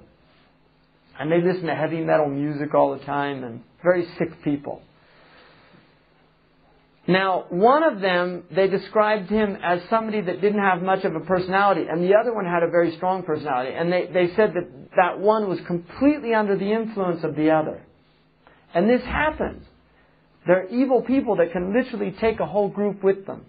And 1.20 1.32
they 1.32 1.42
listened 1.42 1.68
to 1.68 1.76
heavy 1.76 2.02
metal 2.02 2.30
music 2.30 2.76
all 2.76 2.96
the 2.96 3.04
time, 3.04 3.44
and 3.44 3.64
very 3.84 4.08
sick 4.20 4.44
people. 4.44 4.84
Now, 7.08 7.46
one 7.50 7.84
of 7.84 8.02
them, 8.02 8.44
they 8.50 8.68
described 8.68 9.30
him 9.30 9.58
as 9.64 9.82
somebody 9.90 10.22
that 10.22 10.42
didn't 10.42 10.62
have 10.62 10.82
much 10.82 11.04
of 11.04 11.16
a 11.16 11.20
personality, 11.20 11.86
and 11.90 12.04
the 12.04 12.16
other 12.16 12.34
one 12.34 12.46
had 12.46 12.64
a 12.64 12.70
very 12.70 12.96
strong 12.96 13.22
personality. 13.22 13.76
And 13.76 13.92
they, 13.92 14.08
they 14.12 14.36
said 14.36 14.54
that 14.56 14.68
that 14.96 15.20
one 15.20 15.48
was 15.48 15.60
completely 15.68 16.34
under 16.34 16.58
the 16.58 16.72
influence 16.72 17.24
of 17.24 17.36
the 17.36 17.52
other. 17.52 17.84
And 18.74 18.90
this 18.90 19.04
happens. 19.04 19.64
There 20.48 20.64
are 20.64 20.68
evil 20.68 21.02
people 21.02 21.38
that 21.38 21.52
can 21.52 21.74
literally 21.74 22.16
take 22.20 22.40
a 22.40 22.46
whole 22.46 22.70
group 22.70 23.04
with 23.04 23.26
them. 23.28 23.46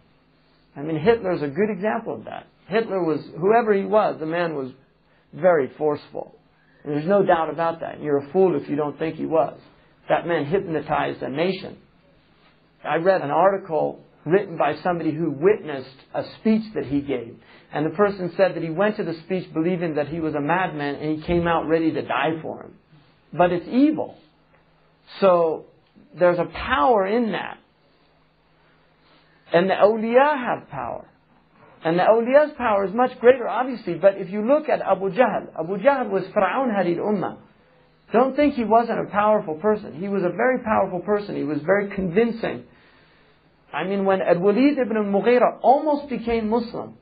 I 0.77 0.83
mean, 0.83 0.99
Hitler's 0.99 1.43
a 1.43 1.49
good 1.49 1.71
example 1.71 2.15
of 2.15 2.25
that. 2.25 2.47
Hitler 2.69 3.03
was, 3.03 3.21
whoever 3.39 3.73
he 3.73 3.85
was, 3.85 4.17
the 4.21 4.27
man 4.27 4.55
was 4.55 4.71
very 5.33 5.71
forceful. 5.79 6.35
And 6.85 6.95
there's 6.95 7.09
no 7.09 7.25
doubt 7.25 7.51
about 7.51 7.81
that. 7.81 8.03
You're 8.03 8.19
a 8.19 8.33
fool 8.33 8.61
if 8.61 8.69
you 8.69 8.77
don't 8.77 8.99
think 8.99 9.17
he 9.17 9.27
was. 9.27 9.59
That 10.09 10.27
man 10.27 10.45
hypnotized 10.45 11.23
a 11.23 11.29
nation. 11.31 11.79
I 12.87 12.97
read 12.97 13.23
an 13.23 13.31
article 13.31 14.05
written 14.25 14.57
by 14.57 14.75
somebody 14.83 15.13
who 15.13 15.31
witnessed 15.31 15.97
a 16.13 16.25
speech 16.41 16.63
that 16.75 16.87
he 16.87 17.01
gave. 17.01 17.37
And 17.73 17.87
the 17.87 17.91
person 17.91 18.33
said 18.37 18.55
that 18.55 18.63
he 18.63 18.71
went 18.71 18.97
to 18.97 19.05
the 19.05 19.15
speech 19.25 19.53
believing 19.53 19.95
that 19.95 20.09
he 20.09 20.21
was 20.21 20.35
a 20.35 20.41
madman 20.41 20.97
and 20.97 21.19
he 21.19 21.27
came 21.27 21.47
out 21.47 21.69
ready 21.69 21.93
to 21.93 22.03
die 22.03 22.41
for 22.43 22.63
him. 22.63 22.75
But 23.33 23.53
it's 23.53 23.67
evil. 23.69 24.17
So 25.21 25.67
there's 26.19 26.39
a 26.39 26.47
power 26.47 27.07
in 27.07 27.33
that. 27.33 27.59
And 29.53 29.71
the 29.71 29.75
awliya 29.75 30.37
have 30.45 30.69
power. 30.71 31.09
And 31.85 31.99
the 31.99 32.03
awliya's 32.03 32.53
power 32.57 32.85
is 32.85 32.93
much 32.93 33.19
greater, 33.21 33.47
obviously. 33.49 33.95
But 33.95 34.17
if 34.17 34.31
you 34.31 34.45
look 34.45 34.69
at 34.69 34.81
Abu 34.81 35.11
Jahl, 35.11 35.47
Abu 35.59 35.79
Jahl 35.79 36.11
was 36.11 36.25
Fir'aun 36.25 36.75
Hadid 36.75 36.99
Ummah. 36.99 37.39
Don't 38.13 38.35
think 38.35 38.55
he 38.55 38.65
wasn't 38.65 39.01
a 39.01 39.11
powerful 39.11 39.55
person. 39.55 39.95
He 40.01 40.09
was 40.09 40.23
a 40.23 40.31
very 40.31 40.61
powerful 40.61 41.01
person. 41.01 41.37
He 41.37 41.45
was 41.45 41.59
very 41.65 41.95
convincing. 41.95 42.65
I 43.77 43.85
mean, 43.85 44.07
when 44.07 44.23
Al-Walid 44.23 44.79
ibn 44.79 44.97
al-Mughira 44.97 45.59
almost 45.61 46.09
became 46.09 46.49
Muslim, 46.49 46.95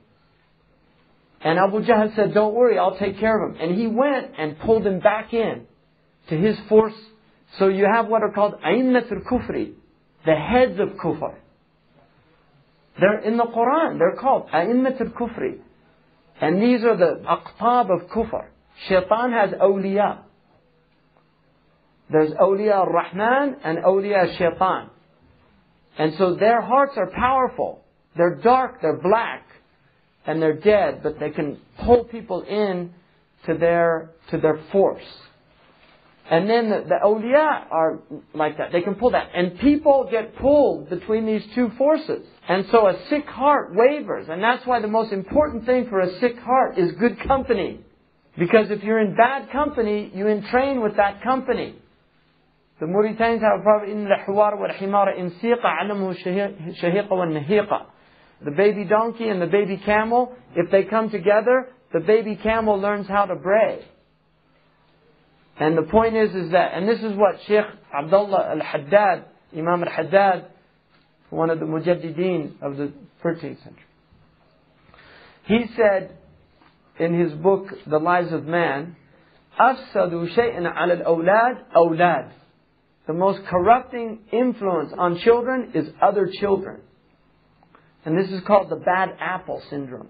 and 1.40 1.56
Abu 1.56 1.84
Jahl 1.84 2.16
said, 2.16 2.34
don't 2.34 2.52
worry, 2.52 2.78
I'll 2.78 2.98
take 2.98 3.20
care 3.20 3.44
of 3.44 3.54
him. 3.54 3.60
And 3.60 3.78
he 3.78 3.86
went 3.86 4.32
and 4.36 4.58
pulled 4.58 4.84
him 4.84 4.98
back 4.98 5.32
in 5.32 5.66
to 6.30 6.36
his 6.36 6.56
force. 6.68 6.94
So 7.58 7.68
you 7.68 7.86
have 7.94 8.08
what 8.08 8.22
are 8.22 8.32
called 8.32 8.54
A'immat 8.54 9.12
al-Kufri, 9.12 9.74
the 10.26 10.34
heads 10.34 10.80
of 10.80 10.96
Kufr. 10.98 11.36
They're 12.98 13.20
in 13.20 13.36
the 13.36 13.44
Quran, 13.44 13.98
they're 14.00 14.16
called 14.20 14.48
A'immat 14.52 15.00
al-Kufri. 15.00 15.58
And 16.40 16.60
these 16.60 16.82
are 16.82 16.96
the 16.96 17.22
aqtab 17.24 17.90
of 17.94 18.08
Kufr. 18.08 18.46
Shaitan 18.88 19.30
has 19.30 19.50
awliya. 19.50 20.22
There's 22.10 22.32
awliya 22.32 22.72
al-Rahman 22.72 23.58
and 23.62 23.78
awliya 23.78 24.30
al-Shaitan. 24.30 24.90
And 25.98 26.14
so 26.18 26.34
their 26.34 26.60
hearts 26.60 26.94
are 26.96 27.10
powerful. 27.10 27.84
They're 28.16 28.36
dark, 28.36 28.80
they're 28.82 29.00
black, 29.00 29.46
and 30.26 30.40
they're 30.40 30.58
dead, 30.58 31.02
but 31.02 31.18
they 31.20 31.30
can 31.30 31.58
pull 31.84 32.04
people 32.04 32.42
in 32.42 32.92
to 33.46 33.54
their, 33.54 34.10
to 34.30 34.38
their 34.38 34.60
force. 34.72 35.04
And 36.30 36.48
then 36.48 36.70
the, 36.70 36.84
the 36.88 36.98
awliya 37.04 37.70
are 37.70 37.98
like 38.32 38.56
that. 38.56 38.72
They 38.72 38.80
can 38.80 38.94
pull 38.94 39.10
that. 39.10 39.28
And 39.34 39.58
people 39.58 40.08
get 40.10 40.36
pulled 40.36 40.88
between 40.88 41.26
these 41.26 41.42
two 41.54 41.70
forces. 41.76 42.26
And 42.48 42.66
so 42.70 42.88
a 42.88 42.98
sick 43.10 43.26
heart 43.26 43.74
wavers. 43.74 44.28
And 44.30 44.42
that's 44.42 44.66
why 44.66 44.80
the 44.80 44.88
most 44.88 45.12
important 45.12 45.66
thing 45.66 45.88
for 45.90 46.00
a 46.00 46.18
sick 46.20 46.38
heart 46.38 46.78
is 46.78 46.92
good 46.92 47.18
company. 47.26 47.80
Because 48.38 48.70
if 48.70 48.82
you're 48.82 49.00
in 49.00 49.14
bad 49.14 49.50
company, 49.50 50.10
you 50.14 50.26
entrain 50.26 50.82
with 50.82 50.96
that 50.96 51.22
company. 51.22 51.74
The 52.83 52.85
Mauritanians 52.85 53.41
have 53.41 53.59
a 53.59 53.63
proverb, 53.63 53.89
إن 53.89 54.07
الحوار 54.07 54.55
والحمار 54.55 55.19
إن 55.19 55.29
سيق 55.41 55.65
علمه 55.65 56.09
الشهيق 56.11 57.09
والنهيق. 57.11 57.85
The 58.41 58.51
baby 58.51 58.85
donkey 58.85 59.27
and 59.27 59.41
the 59.41 59.47
baby 59.47 59.77
camel, 59.77 60.33
if 60.55 60.71
they 60.71 60.83
come 60.83 61.09
together, 61.09 61.67
the 61.91 61.99
baby 61.99 62.37
camel 62.37 62.79
learns 62.79 63.07
how 63.07 63.25
to 63.25 63.35
bray. 63.35 63.83
And 65.59 65.77
the 65.77 65.83
point 65.83 66.15
is, 66.15 66.33
is 66.33 66.51
that, 66.51 66.71
and 66.73 66.87
this 66.87 66.99
is 66.99 67.17
what 67.17 67.35
Sheikh 67.45 67.65
Abdullah 67.93 68.51
al-Haddad, 68.51 69.25
Imam 69.53 69.83
al-Haddad, 69.83 70.45
one 71.29 71.49
of 71.49 71.59
the 71.59 71.65
mujaddideen 71.65 72.61
of 72.61 72.77
the 72.77 72.93
13th 73.23 73.61
century. 73.61 73.83
He 75.45 75.65
said 75.75 76.17
in 76.97 77.19
his 77.19 77.33
book, 77.33 77.67
The 77.85 77.97
Lives 77.99 78.31
of 78.31 78.45
Man, 78.45 78.95
أفسدوا 79.59 80.27
شيئا 80.33 80.69
على 80.69 80.93
الأولاد 80.93 81.57
أولاد. 81.75 82.31
the 83.06 83.12
most 83.12 83.44
corrupting 83.46 84.20
influence 84.32 84.92
on 84.96 85.18
children 85.18 85.72
is 85.74 85.88
other 86.00 86.30
children. 86.40 86.80
And 88.04 88.18
this 88.18 88.30
is 88.30 88.42
called 88.46 88.70
the 88.70 88.76
bad 88.76 89.16
apple 89.20 89.62
syndrome. 89.70 90.08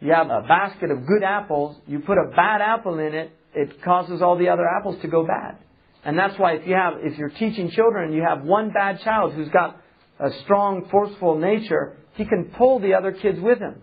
You 0.00 0.12
have 0.12 0.28
a 0.28 0.42
basket 0.42 0.90
of 0.90 1.06
good 1.06 1.22
apples, 1.22 1.76
you 1.86 2.00
put 2.00 2.18
a 2.18 2.30
bad 2.34 2.60
apple 2.60 2.98
in 2.98 3.14
it, 3.14 3.32
it 3.54 3.82
causes 3.82 4.20
all 4.20 4.36
the 4.36 4.48
other 4.48 4.66
apples 4.68 5.00
to 5.02 5.08
go 5.08 5.26
bad. 5.26 5.56
And 6.04 6.18
that's 6.18 6.38
why 6.38 6.54
if 6.56 6.66
you 6.66 6.74
have, 6.74 6.94
if 7.00 7.16
you're 7.18 7.30
teaching 7.30 7.70
children, 7.70 8.12
you 8.12 8.22
have 8.22 8.42
one 8.42 8.70
bad 8.70 9.00
child 9.00 9.32
who's 9.32 9.48
got 9.48 9.80
a 10.20 10.30
strong, 10.44 10.88
forceful 10.90 11.38
nature, 11.38 11.96
he 12.14 12.24
can 12.24 12.52
pull 12.56 12.80
the 12.80 12.94
other 12.94 13.12
kids 13.12 13.40
with 13.40 13.58
him. 13.58 13.76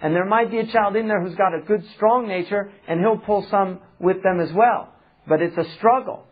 And 0.00 0.14
there 0.14 0.24
might 0.24 0.50
be 0.50 0.58
a 0.58 0.66
child 0.66 0.96
in 0.96 1.06
there 1.06 1.22
who's 1.22 1.36
got 1.36 1.54
a 1.54 1.60
good, 1.60 1.84
strong 1.94 2.26
nature, 2.26 2.72
and 2.88 3.00
he'll 3.00 3.18
pull 3.18 3.46
some 3.50 3.80
with 4.00 4.22
them 4.22 4.40
as 4.40 4.52
well. 4.52 4.92
But 5.28 5.40
it's 5.42 5.56
a 5.56 5.64
struggle 5.76 6.26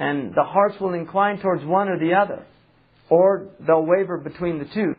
And 0.00 0.34
the 0.34 0.44
hearts 0.44 0.78
will 0.80 0.94
incline 0.94 1.40
towards 1.40 1.64
one 1.64 1.88
or 1.88 1.98
the 1.98 2.14
other. 2.14 2.44
Or 3.08 3.48
they'll 3.66 3.86
waver 3.86 4.18
between 4.18 4.58
the 4.58 4.66
two. 4.66 4.94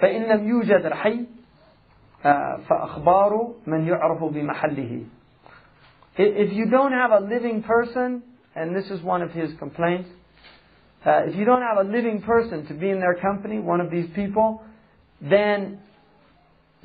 فإن 0.00 0.28
لم 0.28 0.48
يوجد 0.48 0.92
الحي 0.92 1.26
فأخبار 2.68 3.54
من 3.66 3.86
يعرف 3.86 4.24
بمحله 4.24 5.06
if 6.18 6.52
you 6.52 6.66
don't 6.70 6.92
have 6.92 7.10
a 7.10 7.20
living 7.20 7.62
person, 7.62 8.22
and 8.54 8.74
this 8.74 8.86
is 8.90 9.02
one 9.02 9.22
of 9.22 9.32
his 9.32 9.50
complaints, 9.58 10.08
uh, 11.04 11.24
if 11.26 11.36
you 11.36 11.44
don't 11.44 11.62
have 11.62 11.86
a 11.86 11.88
living 11.88 12.22
person 12.22 12.66
to 12.66 12.74
be 12.74 12.90
in 12.90 13.00
their 13.00 13.14
company, 13.14 13.58
one 13.58 13.80
of 13.80 13.90
these 13.90 14.08
people, 14.14 14.62
then 15.20 15.78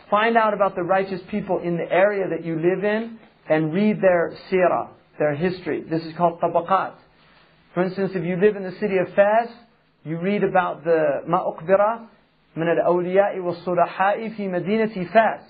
find 0.10 0.38
out 0.38 0.54
about 0.54 0.76
the 0.76 0.84
righteous 0.84 1.22
people 1.30 1.60
in 1.60 1.78
the 1.78 1.92
area 1.92 2.26
that 2.30 2.46
you 2.46 2.56
live 2.56 2.84
in 2.84 3.18
and 3.50 3.74
read 3.74 4.02
their 4.02 4.36
sirah, 4.52 4.90
their 5.18 5.34
history. 5.34 5.84
This 5.90 6.04
is 6.04 6.14
called 6.18 6.40
tabaqat. 6.42 6.94
For 7.76 7.84
instance, 7.84 8.12
if 8.16 8.24
you 8.24 8.36
live 8.36 8.56
in 8.56 8.64
the 8.64 8.78
city 8.80 8.98
of 8.98 9.14
Fas, 9.16 9.48
you 10.04 10.18
read 10.18 10.44
about 10.44 10.84
the 10.84 11.22
ma'uqbira 11.28 12.08
من 12.58 12.68
الأولياء 12.68 13.40
والصلحاء 13.40 14.30
في 14.30 14.48
مدينة 14.48 15.12
فاس. 15.14 15.42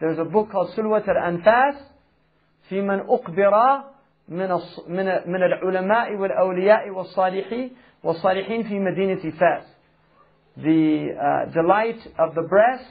There's 0.00 0.18
a 0.18 0.24
book 0.24 0.50
called 0.52 0.70
Sulwat 0.76 1.08
al-Anfas 1.08 1.76
في 2.70 2.80
من 2.80 3.00
أقبر 3.00 3.82
من 4.28 4.60
من 4.88 5.20
من 5.26 5.42
العلماء 5.42 6.14
والأولياء 6.14 6.90
والصالحين 6.90 7.70
والصالحين 8.04 8.62
في 8.62 8.78
مدينة 8.78 9.30
فاس. 9.30 9.64
The 10.58 11.14
uh, 11.14 11.52
delight 11.52 12.00
of 12.18 12.34
the 12.34 12.42
breast 12.42 12.84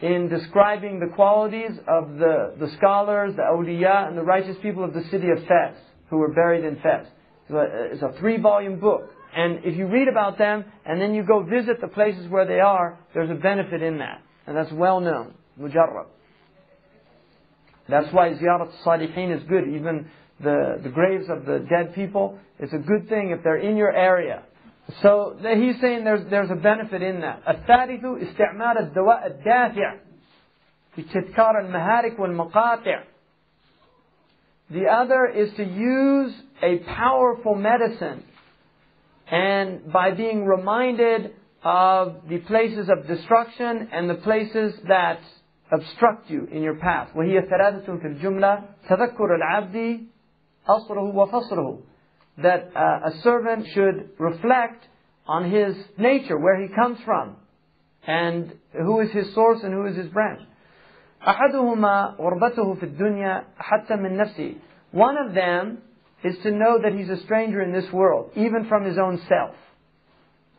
in 0.00 0.28
describing 0.28 1.00
the 1.00 1.14
qualities 1.14 1.78
of 1.86 2.16
the, 2.18 2.54
the 2.58 2.68
scholars, 2.76 3.34
the 3.36 3.42
awliya, 3.42 4.08
and 4.08 4.18
the 4.18 4.22
righteous 4.22 4.56
people 4.60 4.84
of 4.84 4.92
the 4.92 5.04
city 5.04 5.30
of 5.30 5.38
Fes, 5.46 5.76
who 6.10 6.18
were 6.18 6.32
buried 6.32 6.64
in 6.64 6.76
Fes. 6.76 7.06
It's 7.48 8.02
a 8.02 8.12
three 8.18 8.40
volume 8.40 8.80
book. 8.80 9.10
And 9.36 9.64
if 9.64 9.76
you 9.76 9.86
read 9.86 10.08
about 10.08 10.38
them 10.38 10.64
and 10.86 11.00
then 11.00 11.14
you 11.14 11.24
go 11.24 11.42
visit 11.42 11.80
the 11.80 11.88
places 11.88 12.28
where 12.28 12.46
they 12.46 12.60
are, 12.60 12.98
there's 13.14 13.30
a 13.30 13.34
benefit 13.34 13.82
in 13.82 13.98
that. 13.98 14.22
And 14.46 14.56
that's 14.56 14.72
well 14.72 15.00
known. 15.00 15.34
Mujarrab. 15.60 16.06
That's 17.88 18.12
why 18.12 18.30
ziyarat 18.30 18.70
salihin 18.84 19.36
is 19.36 19.42
good. 19.48 19.68
Even 19.68 20.08
the, 20.40 20.80
the 20.82 20.88
graves 20.88 21.26
of 21.28 21.44
the 21.44 21.66
dead 21.68 21.94
people, 21.94 22.38
it's 22.58 22.72
a 22.72 22.78
good 22.78 23.08
thing 23.08 23.30
if 23.36 23.42
they're 23.42 23.58
in 23.58 23.76
your 23.76 23.92
area. 23.92 24.42
So 25.02 25.36
he's 25.38 25.80
saying 25.80 26.04
there's, 26.04 26.28
there's 26.30 26.50
a 26.50 26.56
benefit 26.56 27.02
in 27.02 27.20
that. 27.20 27.42
الثالث 27.46 28.04
استعمال 28.04 28.78
الدواء 28.78 29.26
الدافع 29.26 29.96
في 30.96 31.02
تذكار 31.02 31.58
المهارك 31.60 32.18
والمقاطع. 32.18 33.02
The 34.70 34.86
other 34.86 35.26
is 35.26 35.52
to 35.56 35.64
use 35.64 36.34
a 36.62 36.78
powerful 36.78 37.54
medicine 37.54 38.24
and 39.30 39.92
by 39.92 40.10
being 40.12 40.44
reminded 40.44 41.32
of 41.62 42.28
the 42.28 42.38
places 42.38 42.88
of 42.88 43.06
destruction 43.06 43.88
and 43.92 44.08
the 44.08 44.14
places 44.14 44.74
that 44.88 45.20
obstruct 45.72 46.30
you 46.30 46.46
in 46.52 46.62
your 46.62 46.76
path. 46.76 47.08
وهي 47.14 47.48
ثلاثة 47.48 48.00
في 48.00 48.06
الجملة 48.06 48.62
تذكر 48.88 49.34
العبد 49.34 50.06
أصره 50.68 51.14
وفصره 51.14 51.78
that 52.38 52.70
uh, 52.74 53.10
a 53.10 53.20
servant 53.22 53.66
should 53.74 54.10
reflect 54.18 54.84
on 55.26 55.50
his 55.50 55.76
nature, 55.96 56.38
where 56.38 56.60
he 56.60 56.68
comes 56.74 56.98
from, 57.04 57.36
and 58.06 58.52
who 58.72 59.00
is 59.00 59.10
his 59.12 59.32
source 59.34 59.60
and 59.62 59.72
who 59.72 59.86
is 59.86 59.96
his 59.96 60.08
branch. 60.08 60.40
أحدهما 61.26 62.16
غربته 62.18 62.74
في 62.74 62.82
الدنيا 62.82 63.44
حتى 63.58 63.96
من 63.96 64.16
نفسه. 64.16 64.54
One 64.92 65.16
of 65.16 65.34
them 65.34 65.78
is 66.22 66.36
to 66.42 66.50
know 66.50 66.78
that 66.82 66.92
he's 66.92 67.08
a 67.08 67.22
stranger 67.24 67.62
in 67.62 67.72
this 67.72 67.90
world, 67.92 68.30
even 68.36 68.66
from 68.68 68.84
his 68.84 68.98
own 68.98 69.20
self. 69.28 69.54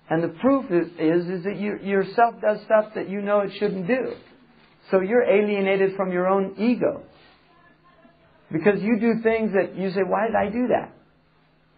And 0.09 0.23
the 0.23 0.27
proof 0.27 0.65
is, 0.69 0.87
is, 0.99 1.27
is 1.27 1.43
that 1.45 1.57
you, 1.57 1.79
yourself 1.81 2.35
does 2.41 2.59
stuff 2.65 2.93
that 2.95 3.09
you 3.09 3.21
know 3.21 3.39
it 3.39 3.51
shouldn't 3.59 3.87
do. 3.87 4.13
So 4.91 5.01
you're 5.01 5.23
alienated 5.23 5.95
from 5.95 6.11
your 6.11 6.27
own 6.27 6.55
ego. 6.57 7.01
Because 8.51 8.81
you 8.81 8.99
do 8.99 9.21
things 9.23 9.53
that 9.53 9.75
you 9.75 9.89
say, 9.91 10.01
why 10.05 10.27
did 10.27 10.35
I 10.35 10.51
do 10.51 10.67
that? 10.67 10.91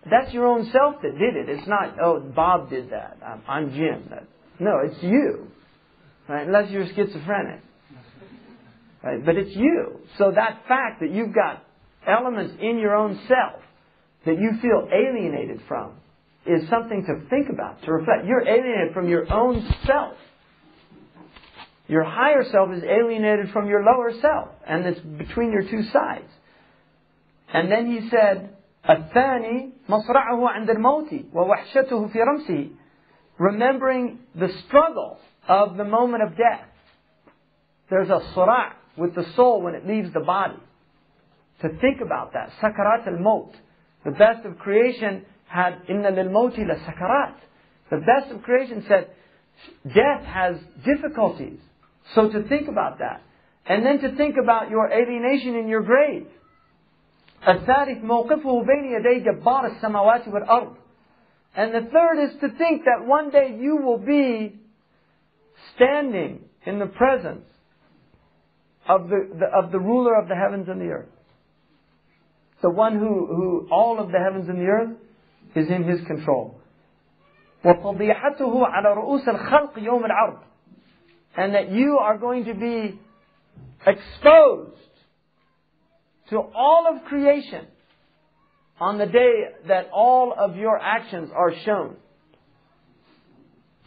That's 0.10 0.34
your 0.34 0.48
own 0.48 0.70
self 0.72 1.02
that 1.02 1.18
did 1.18 1.36
it. 1.36 1.50
It's 1.50 1.68
not, 1.68 1.98
oh, 2.02 2.20
Bob 2.20 2.70
did 2.70 2.92
that. 2.92 3.18
I'm, 3.26 3.42
I'm 3.48 3.72
Jim. 3.72 4.08
That, 4.10 4.28
no, 4.60 4.80
it's 4.84 5.02
you. 5.02 5.48
Right? 6.28 6.46
Unless 6.46 6.70
you're 6.72 6.86
schizophrenic. 6.88 7.62
Right? 9.04 9.24
But 9.26 9.38
it's 9.38 9.56
you. 9.56 10.00
So 10.18 10.32
that 10.32 10.64
fact 10.68 11.02
that 11.02 11.12
you've 11.12 11.34
got 11.34 11.64
elements 12.08 12.56
in 12.60 12.80
your 12.80 12.96
own 12.96 13.20
self 13.28 13.62
that 14.26 14.40
you 14.40 14.52
feel 14.62 14.88
alienated 14.92 15.62
from 15.68 15.94
is 16.46 16.68
something 16.70 17.06
to 17.06 17.30
think 17.30 17.50
about, 17.50 17.84
to 17.84 17.92
reflect. 17.92 18.26
You're 18.26 18.48
alienated 18.48 18.94
from 18.94 19.10
your 19.10 19.32
own 19.32 19.68
self. 19.86 20.16
Your 21.88 22.04
higher 22.04 22.44
self 22.52 22.72
is 22.74 22.84
alienated 22.84 23.52
from 23.52 23.68
your 23.68 23.84
lower 23.84 24.12
self, 24.22 24.50
and 24.68 24.86
it's 24.86 25.00
between 25.00 25.52
your 25.52 25.64
two 25.64 25.84
sides. 25.94 26.28
And 27.54 27.72
then 27.72 27.92
he 27.92 28.10
said, 28.10 28.50
الثاني 28.90 29.72
مصرعه 29.90 30.50
عند 30.50 30.70
الموت 30.70 31.34
ووحشته 31.34 32.08
في 32.08 32.22
رمسه 32.22 32.70
remembering 33.40 34.20
the 34.36 34.50
struggle 34.66 35.20
of 35.48 35.78
the 35.78 35.84
moment 35.84 36.24
of 36.24 36.32
death. 36.32 36.68
There's 37.90 38.10
a 38.10 38.20
surah 38.34 38.74
with 38.98 39.16
the 39.16 39.26
soul 39.36 39.62
when 39.62 39.76
it 39.76 39.88
leaves 39.88 40.12
the 40.14 40.20
body. 40.20 40.60
To 41.62 41.70
think 41.80 42.02
about 42.02 42.34
that. 42.34 42.52
Sakarat 42.62 43.08
al-maut. 43.08 43.54
The 44.06 44.12
best 44.12 44.46
of 44.46 44.58
creation 44.60 45.26
had 45.48 45.82
inna 45.90 46.12
lil-mauti 46.12 46.68
la 46.68 46.76
sakarat. 46.76 47.36
The 47.90 47.98
best 47.98 48.32
of 48.32 48.44
creation 48.44 48.84
said 48.88 49.10
death 49.86 50.24
has 50.26 50.58
difficulties. 50.86 51.60
So 52.16 52.30
to 52.30 52.44
think 52.48 52.68
about 52.68 53.00
that. 53.00 53.22
And 53.66 53.86
then 53.86 54.00
to 54.00 54.16
think 54.16 54.36
about 54.42 54.70
your 54.70 54.90
alienation 54.92 55.56
in 55.56 55.68
your 55.68 55.82
grave. 55.82 56.28
الثالث 57.48 58.04
موقفه 58.04 58.66
بين 58.66 58.86
يدي 58.86 59.20
جبار 59.20 59.66
السماوات 59.66 60.28
والأرض. 60.28 60.76
And 61.56 61.74
the 61.74 61.90
third 61.92 62.20
is 62.20 62.40
to 62.42 62.50
think 62.58 62.84
that 62.86 63.06
one 63.06 63.30
day 63.30 63.56
you 63.60 63.78
will 63.78 63.98
be 63.98 64.60
standing 65.76 66.46
in 66.66 66.80
the 66.80 66.86
presence 66.86 67.46
of 68.88 69.10
the, 69.10 69.30
the, 69.40 69.46
of 69.46 69.72
the 69.72 69.80
ruler 69.80 70.16
of 70.16 70.28
the 70.28 70.36
heavens 70.36 70.68
and 70.70 70.80
the 70.82 70.86
earth. 70.86 71.10
The 72.62 72.70
one 72.70 72.98
who, 72.98 73.28
who 73.28 73.68
all 73.72 74.00
of 74.00 74.12
the 74.12 74.20
heavens 74.20 74.50
and 74.50 74.60
the 74.60 74.66
earth 74.66 74.98
is 75.56 75.70
in 75.70 75.84
his 75.84 76.06
control. 76.08 76.60
وفضيحته 77.66 78.68
على 78.68 78.94
رؤوس 78.94 79.28
الخلق 79.28 79.80
يوم 79.80 80.06
العرض. 80.06 80.40
And 81.36 81.54
that 81.54 81.72
you 81.72 82.00
are 82.00 82.18
going 82.18 82.46
to 82.46 82.54
be 82.54 83.00
exposed 83.86 84.74
to 86.30 86.38
all 86.40 86.88
of 86.90 87.06
creation 87.06 87.66
on 88.80 88.98
the 88.98 89.06
day 89.06 89.46
that 89.68 89.90
all 89.94 90.34
of 90.38 90.56
your 90.56 90.78
actions 90.78 91.30
are 91.36 91.54
shown. 91.66 91.96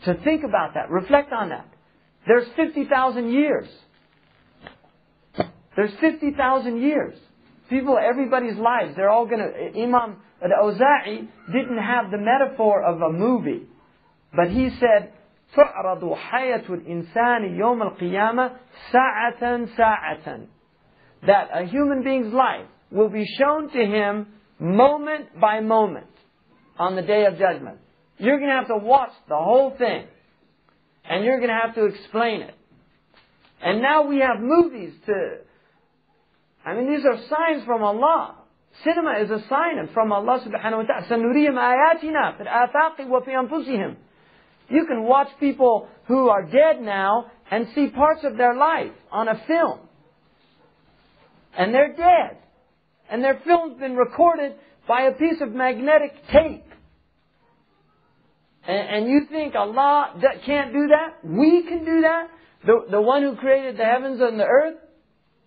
To 0.04 0.14
think 0.24 0.44
about 0.44 0.74
that, 0.74 0.90
reflect 0.90 1.32
on 1.32 1.50
that. 1.50 1.66
There's 2.26 2.46
50,000 2.56 3.30
years. 3.30 3.68
There's 5.76 5.92
50,000 6.00 6.80
years. 6.80 7.14
People, 7.68 7.98
everybody's 7.98 8.56
lives, 8.56 8.94
they're 8.96 9.10
all 9.10 9.26
gonna, 9.26 9.48
Imam 9.76 10.16
al-Awza'i 10.42 11.28
didn't 11.52 11.78
have 11.78 12.10
the 12.10 12.18
metaphor 12.18 12.82
of 12.82 13.00
a 13.00 13.12
movie. 13.12 13.66
But 14.34 14.50
he 14.50 14.70
said, 14.80 15.12
تعرض 15.56 16.14
حياة 16.14 16.64
الإنسان 16.70 17.58
يوم 17.58 17.82
القيامة 17.82 18.56
ساعة 18.92 19.66
ساعة 19.76 20.46
that 21.26 21.48
a 21.52 21.64
human 21.64 22.02
being's 22.02 22.32
life 22.32 22.66
will 22.90 23.08
be 23.08 23.26
shown 23.38 23.68
to 23.70 23.78
him 23.78 24.26
moment 24.58 25.40
by 25.40 25.60
moment 25.60 26.06
on 26.78 26.96
the 26.96 27.02
day 27.02 27.26
of 27.26 27.38
judgment. 27.38 27.78
You're 28.18 28.38
going 28.38 28.50
to 28.50 28.56
have 28.56 28.68
to 28.68 28.76
watch 28.76 29.12
the 29.28 29.36
whole 29.36 29.74
thing. 29.76 30.06
And 31.04 31.24
you're 31.24 31.38
going 31.38 31.50
to 31.50 31.60
have 31.66 31.74
to 31.74 31.86
explain 31.86 32.42
it. 32.42 32.54
And 33.62 33.82
now 33.82 34.06
we 34.06 34.20
have 34.20 34.40
movies 34.40 34.92
to, 35.06 35.38
I 36.64 36.74
mean, 36.74 36.92
these 36.92 37.04
are 37.04 37.16
signs 37.28 37.64
from 37.64 37.82
Allah. 37.82 38.36
Cinema 38.84 39.18
is 39.22 39.30
a 39.30 39.46
sign 39.48 39.88
from 39.92 40.12
Allah 40.12 40.40
subhanahu 40.46 40.76
wa 40.76 40.82
ta'ala. 40.82 41.06
سَنُرِيهِمْ 41.08 41.54
آيَاتِنَا 41.54 42.38
فِي 42.38 42.46
الْآفَاقِ 42.46 43.08
وَفِي 43.08 43.28
أَنفُسِهِمْ 43.28 43.96
You 44.68 44.86
can 44.86 45.02
watch 45.04 45.28
people 45.40 45.88
who 46.06 46.28
are 46.28 46.44
dead 46.44 46.80
now 46.80 47.26
and 47.50 47.66
see 47.74 47.88
parts 47.88 48.24
of 48.24 48.36
their 48.36 48.54
life 48.54 48.92
on 49.10 49.28
a 49.28 49.42
film. 49.46 49.80
And 51.56 51.74
they're 51.74 51.94
dead. 51.96 52.38
And 53.10 53.24
their 53.24 53.40
film's 53.44 53.78
been 53.78 53.96
recorded 53.96 54.54
by 54.86 55.02
a 55.02 55.12
piece 55.12 55.40
of 55.40 55.52
magnetic 55.52 56.14
tape. 56.32 56.64
And, 58.66 58.88
and 58.88 59.10
you 59.10 59.22
think 59.30 59.54
Allah 59.54 60.14
that 60.22 60.44
can't 60.44 60.72
do 60.72 60.88
that? 60.88 61.24
We 61.24 61.62
can 61.62 61.84
do 61.84 62.02
that? 62.02 62.28
The, 62.64 62.86
the 62.90 63.00
one 63.00 63.22
who 63.22 63.36
created 63.36 63.78
the 63.78 63.84
heavens 63.84 64.20
and 64.20 64.38
the 64.38 64.44
earth 64.44 64.76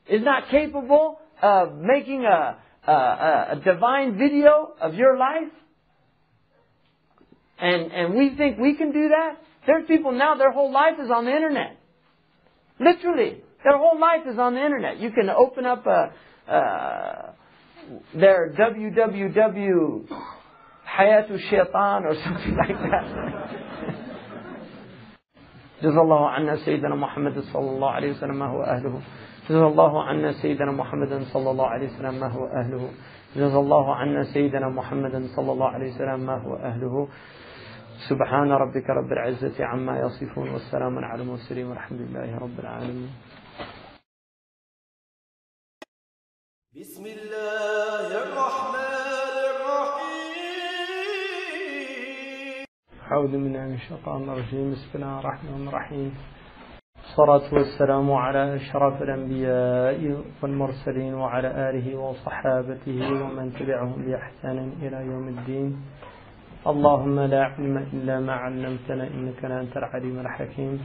is 0.07 0.23
not 0.23 0.49
capable 0.49 1.19
of 1.41 1.75
making 1.77 2.25
a, 2.25 2.57
a, 2.89 3.47
a 3.51 3.61
divine 3.63 4.17
video 4.17 4.73
of 4.79 4.93
your 4.93 5.17
life? 5.17 5.51
And, 7.59 7.91
and 7.91 8.13
we 8.13 8.35
think 8.35 8.57
we 8.57 8.75
can 8.75 8.91
do 8.91 9.09
that? 9.09 9.37
There's 9.65 9.87
people 9.87 10.11
now, 10.11 10.35
their 10.35 10.51
whole 10.51 10.71
life 10.71 10.95
is 11.01 11.09
on 11.09 11.25
the 11.25 11.31
internet. 11.31 11.79
Literally. 12.79 13.41
Their 13.63 13.77
whole 13.77 13.99
life 13.99 14.27
is 14.27 14.37
on 14.37 14.55
the 14.55 14.63
internet. 14.63 14.99
You 14.99 15.11
can 15.11 15.29
open 15.29 15.65
up 15.65 15.85
a, 15.85 16.11
uh, 16.51 17.31
their 18.13 18.53
www 18.59 20.07
Hayatu 20.97 21.39
Shaitan 21.49 22.05
or 22.05 22.15
something 22.23 22.55
like 22.57 22.77
that. 22.77 23.59
جزا 25.83 26.01
الله 26.01 26.29
عنا 26.29 26.55
سيدنا 26.55 26.95
محمد 26.95 27.39
صلى 27.39 27.69
الله 27.69 27.91
عليه 27.91 28.11
وسلم 28.11 28.39
ما 28.39 28.45
هو 28.45 28.63
أهله 28.63 29.01
جزا 29.48 29.66
الله 29.66 30.02
عنا 30.02 30.32
سيدنا 30.42 30.72
محمد 30.72 31.22
صلى 31.32 31.50
الله 31.50 31.66
عليه 31.66 31.88
وسلم 31.88 32.20
ما 32.20 32.26
هو 32.26 32.46
أهله؟ 32.46 32.90
جزا 33.36 33.58
الله 33.58 33.94
عنا 33.94 34.24
سيدنا 34.34 34.68
محمد 34.68 35.26
صلى 35.36 35.52
الله 35.52 35.68
عليه 35.68 35.94
وسلم 35.94 36.20
ما 36.20 36.36
هو 36.36 36.56
أهله؟ 36.56 37.08
سبحان 38.08 38.52
ربك 38.52 38.90
رب 38.90 39.12
العزة 39.12 39.64
عما 39.64 40.00
يصفون 40.00 40.48
والسلام 40.50 40.98
على 40.98 41.22
المرسلين 41.22 41.66
والحمد 41.66 42.00
لله 42.00 42.38
رب 42.38 42.60
العالمين. 42.60 43.10
بسم 46.76 47.06
الله 47.06 48.06
الرحمن 48.24 49.34
الرحيم. 49.50 50.58
أعوذ 53.12 53.32
بالله 53.32 53.64
من 53.66 53.74
الشيطان 53.74 54.28
الرجيم 54.28 54.72
بسم 54.72 54.90
الله 54.94 55.20
الرحمن 55.20 55.68
الرحيم. 55.68 56.37
الصلاة 57.18 57.54
والسلام 57.54 58.12
على 58.12 58.56
أشرف 58.56 59.02
الأنبياء 59.02 60.22
والمرسلين 60.42 61.14
وعلى 61.14 61.48
آله 61.70 61.96
وصحابته 61.96 62.98
ومن 63.22 63.52
تبعهم 63.58 63.98
بإحسان 64.06 64.72
إلى 64.82 64.98
يوم 65.10 65.28
الدين. 65.28 65.68
اللهم 66.66 67.20
لا 67.20 67.44
علم 67.44 67.76
إلا 67.92 68.20
ما 68.20 68.32
علمتنا 68.32 69.06
إنك 69.06 69.44
أنت 69.44 69.76
العليم 69.76 70.16
الحكيم. 70.20 70.80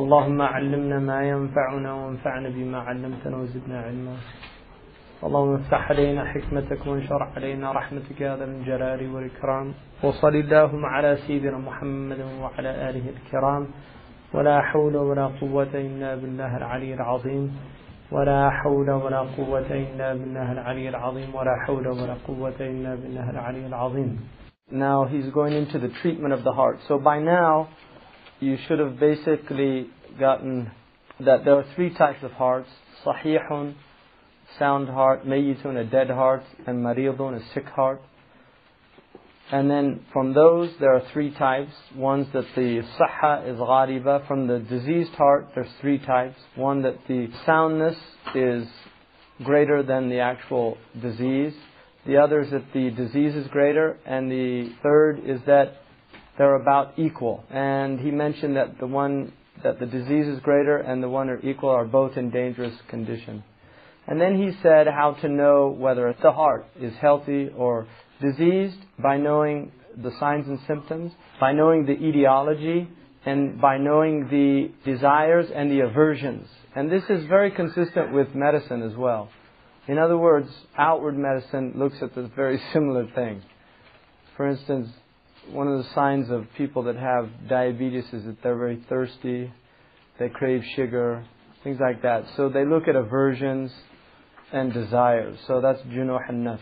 اللهم 0.00 0.42
علمنا 0.42 0.98
ما 0.98 1.20
ينفعنا 1.28 1.90
وانفعنا 1.94 2.48
بما 2.48 2.78
علمتنا 2.78 3.36
وزدنا 3.36 3.80
علما. 3.86 4.16
اللهم 5.24 5.54
افتح 5.54 5.90
علينا 5.90 6.24
حكمتك 6.24 6.86
وانشر 6.86 7.22
علينا 7.36 7.72
رحمتك 7.72 8.20
يا 8.20 8.36
ذا 8.36 8.44
الجلال 8.44 9.14
والإكرام. 9.14 9.74
وصل 10.04 10.34
اللهم 10.34 10.84
على 10.84 11.16
سيدنا 11.26 11.58
محمد 11.58 12.20
وعلى 12.42 12.70
آله 12.88 13.06
الكرام. 13.14 13.66
ولا 14.33 14.61
حول 14.61 14.95
ولا 14.97 15.27
قوة 15.41 15.73
إلا 15.73 16.15
بالله 16.15 16.57
العلي 16.57 16.93
العظيم 16.93 17.57
ولا 18.11 18.49
حول 18.49 18.89
ولا 18.89 19.19
قوة 19.19 19.69
إلا 19.71 20.13
بالله 20.13 20.51
العلي 20.51 20.89
العظيم 20.89 21.35
ولا 21.35 21.55
حول 21.65 21.87
ولا 21.87 22.15
قوة 22.27 22.59
إلا 22.59 22.95
بالله 22.95 23.29
العلي 23.29 23.67
العظيم 23.67 24.19
Now 24.69 25.05
he's 25.05 25.31
going 25.33 25.53
into 25.53 25.79
the 25.79 25.87
treatment 26.01 26.33
of 26.33 26.43
the 26.43 26.51
heart. 26.51 26.79
So 26.89 26.99
by 26.99 27.19
now, 27.19 27.69
you 28.41 28.57
should 28.67 28.79
have 28.79 28.99
basically 28.99 29.87
gotten 30.19 30.71
that 31.21 31.45
there 31.45 31.55
are 31.55 31.65
three 31.75 31.93
types 31.93 32.21
of 32.21 32.31
hearts. 32.31 32.67
Sahihun, 33.05 33.75
sound 34.59 34.89
heart, 34.89 35.25
mayyitun, 35.25 35.77
a 35.77 35.85
dead 35.85 36.09
heart, 36.09 36.43
and 36.65 36.83
maridun, 36.85 37.41
a 37.41 37.53
sick 37.53 37.65
heart. 37.65 38.01
And 39.52 39.70
then 39.70 40.00
from 40.14 40.32
those, 40.32 40.70
there 40.80 40.94
are 40.94 41.02
three 41.12 41.30
types. 41.34 41.72
One's 41.94 42.26
that 42.32 42.46
the 42.56 42.82
sahha 42.98 43.46
is 43.46 43.58
ghaliba. 43.58 44.26
From 44.26 44.46
the 44.46 44.60
diseased 44.60 45.12
heart, 45.12 45.48
there's 45.54 45.70
three 45.82 45.98
types. 45.98 46.38
One 46.56 46.80
that 46.82 46.96
the 47.06 47.28
soundness 47.44 47.96
is 48.34 48.66
greater 49.44 49.82
than 49.82 50.08
the 50.08 50.20
actual 50.20 50.78
disease. 51.02 51.52
The 52.06 52.16
other 52.16 52.40
is 52.40 52.50
that 52.50 52.72
the 52.72 52.90
disease 52.92 53.34
is 53.34 53.46
greater. 53.48 53.98
And 54.06 54.30
the 54.30 54.72
third 54.82 55.20
is 55.26 55.40
that 55.46 55.82
they're 56.38 56.56
about 56.56 56.98
equal. 56.98 57.44
And 57.50 58.00
he 58.00 58.10
mentioned 58.10 58.56
that 58.56 58.78
the 58.80 58.86
one 58.86 59.34
that 59.62 59.78
the 59.78 59.86
disease 59.86 60.28
is 60.28 60.40
greater 60.40 60.78
and 60.78 61.02
the 61.02 61.10
one 61.10 61.28
are 61.28 61.38
equal 61.40 61.68
are 61.68 61.84
both 61.84 62.16
in 62.16 62.30
dangerous 62.30 62.74
condition. 62.88 63.44
And 64.06 64.18
then 64.18 64.36
he 64.36 64.50
said 64.62 64.86
how 64.86 65.12
to 65.20 65.28
know 65.28 65.68
whether 65.68 66.14
the 66.22 66.32
heart 66.32 66.64
is 66.80 66.94
healthy 67.00 67.50
or 67.54 67.86
diseased 68.20 68.78
by 69.02 69.16
knowing 69.16 69.72
the 69.96 70.12
signs 70.18 70.46
and 70.48 70.58
symptoms, 70.66 71.12
by 71.40 71.52
knowing 71.52 71.86
the 71.86 71.92
etiology, 71.92 72.88
and 73.24 73.60
by 73.60 73.78
knowing 73.78 74.28
the 74.28 74.70
desires 74.90 75.46
and 75.54 75.70
the 75.70 75.80
aversions. 75.80 76.48
And 76.74 76.90
this 76.90 77.04
is 77.08 77.26
very 77.26 77.50
consistent 77.50 78.12
with 78.12 78.34
medicine 78.34 78.82
as 78.82 78.96
well. 78.96 79.28
In 79.86 79.98
other 79.98 80.16
words, 80.16 80.48
outward 80.76 81.16
medicine 81.16 81.74
looks 81.76 81.96
at 82.02 82.14
this 82.14 82.28
very 82.34 82.60
similar 82.72 83.06
thing. 83.14 83.42
For 84.36 84.48
instance, 84.48 84.88
one 85.50 85.68
of 85.68 85.78
the 85.78 85.90
signs 85.94 86.30
of 86.30 86.46
people 86.56 86.84
that 86.84 86.96
have 86.96 87.28
diabetes 87.48 88.04
is 88.12 88.24
that 88.24 88.42
they're 88.42 88.56
very 88.56 88.82
thirsty, 88.88 89.52
they 90.18 90.28
crave 90.28 90.62
sugar, 90.76 91.24
things 91.64 91.78
like 91.80 92.02
that. 92.02 92.24
So 92.36 92.48
they 92.48 92.64
look 92.64 92.88
at 92.88 92.96
aversions 92.96 93.72
and 94.52 94.72
desires. 94.72 95.38
So 95.46 95.60
that's 95.60 95.80
junuh 95.82 96.18
and 96.28 96.46
nafs. 96.46 96.60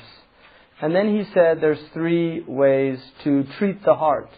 And 0.82 0.94
then 0.94 1.15
he 1.15 1.24
said 1.35 1.61
there's 1.61 1.82
three 1.93 2.43
ways 2.47 2.98
to 3.24 3.44
treat 3.59 3.85
the 3.85 3.94
heart. 3.94 4.31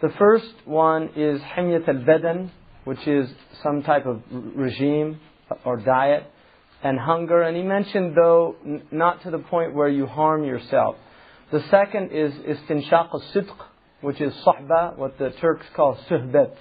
The 0.00 0.08
first 0.18 0.52
one 0.64 1.10
is 1.16 1.40
himyat 1.42 1.86
al-badan, 1.86 2.50
which 2.84 3.06
is 3.06 3.28
some 3.62 3.82
type 3.82 4.06
of 4.06 4.22
regime 4.30 5.20
or 5.64 5.76
diet, 5.76 6.24
and 6.82 6.98
hunger. 6.98 7.42
And 7.42 7.56
he 7.56 7.62
mentioned 7.62 8.16
though, 8.16 8.56
not 8.90 9.22
to 9.24 9.30
the 9.30 9.38
point 9.38 9.74
where 9.74 9.88
you 9.88 10.06
harm 10.06 10.44
yourself. 10.44 10.96
The 11.52 11.62
second 11.70 12.12
is 12.12 12.32
istinshaq 12.32 13.08
al-sidq, 13.12 13.54
which 14.00 14.20
is 14.20 14.32
sahba, 14.46 14.96
what 14.96 15.18
the 15.18 15.30
Turks 15.40 15.66
call. 15.76 15.98
Suhbat. 16.08 16.54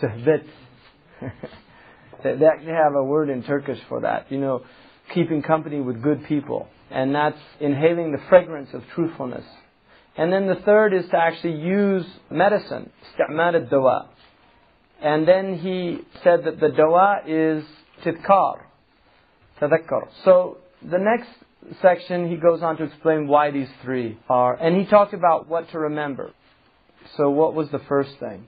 they 2.22 2.36
they 2.36 2.46
actually 2.46 2.72
have 2.72 2.94
a 2.96 3.04
word 3.04 3.28
in 3.28 3.42
Turkish 3.42 3.78
for 3.88 4.00
that. 4.02 4.32
You 4.32 4.38
know, 4.38 4.64
keeping 5.12 5.42
company 5.42 5.80
with 5.80 6.02
good 6.02 6.24
people. 6.24 6.68
And 6.90 7.14
that's 7.14 7.38
inhaling 7.60 8.12
the 8.12 8.20
fragrance 8.28 8.70
of 8.72 8.82
truthfulness. 8.94 9.44
And 10.16 10.32
then 10.32 10.46
the 10.46 10.56
third 10.56 10.92
is 10.92 11.08
to 11.10 11.16
actually 11.16 11.60
use 11.60 12.04
medicine, 12.30 12.90
isti'mal 13.18 13.54
al-dawa. 13.54 14.08
And 15.00 15.26
then 15.26 15.58
he 15.58 16.00
said 16.22 16.44
that 16.44 16.60
the 16.60 16.68
dawa 16.68 17.22
is 17.26 17.64
tadkar, 18.04 18.62
tadhakkar. 19.60 20.08
So 20.24 20.58
the 20.82 20.98
next 20.98 21.28
section 21.80 22.28
he 22.28 22.36
goes 22.36 22.62
on 22.62 22.76
to 22.78 22.84
explain 22.84 23.28
why 23.28 23.50
these 23.50 23.68
three 23.82 24.18
are. 24.28 24.54
And 24.54 24.76
he 24.76 24.86
talked 24.86 25.14
about 25.14 25.48
what 25.48 25.70
to 25.70 25.78
remember. 25.78 26.32
So 27.16 27.30
what 27.30 27.54
was 27.54 27.70
the 27.70 27.80
first 27.88 28.18
thing? 28.18 28.46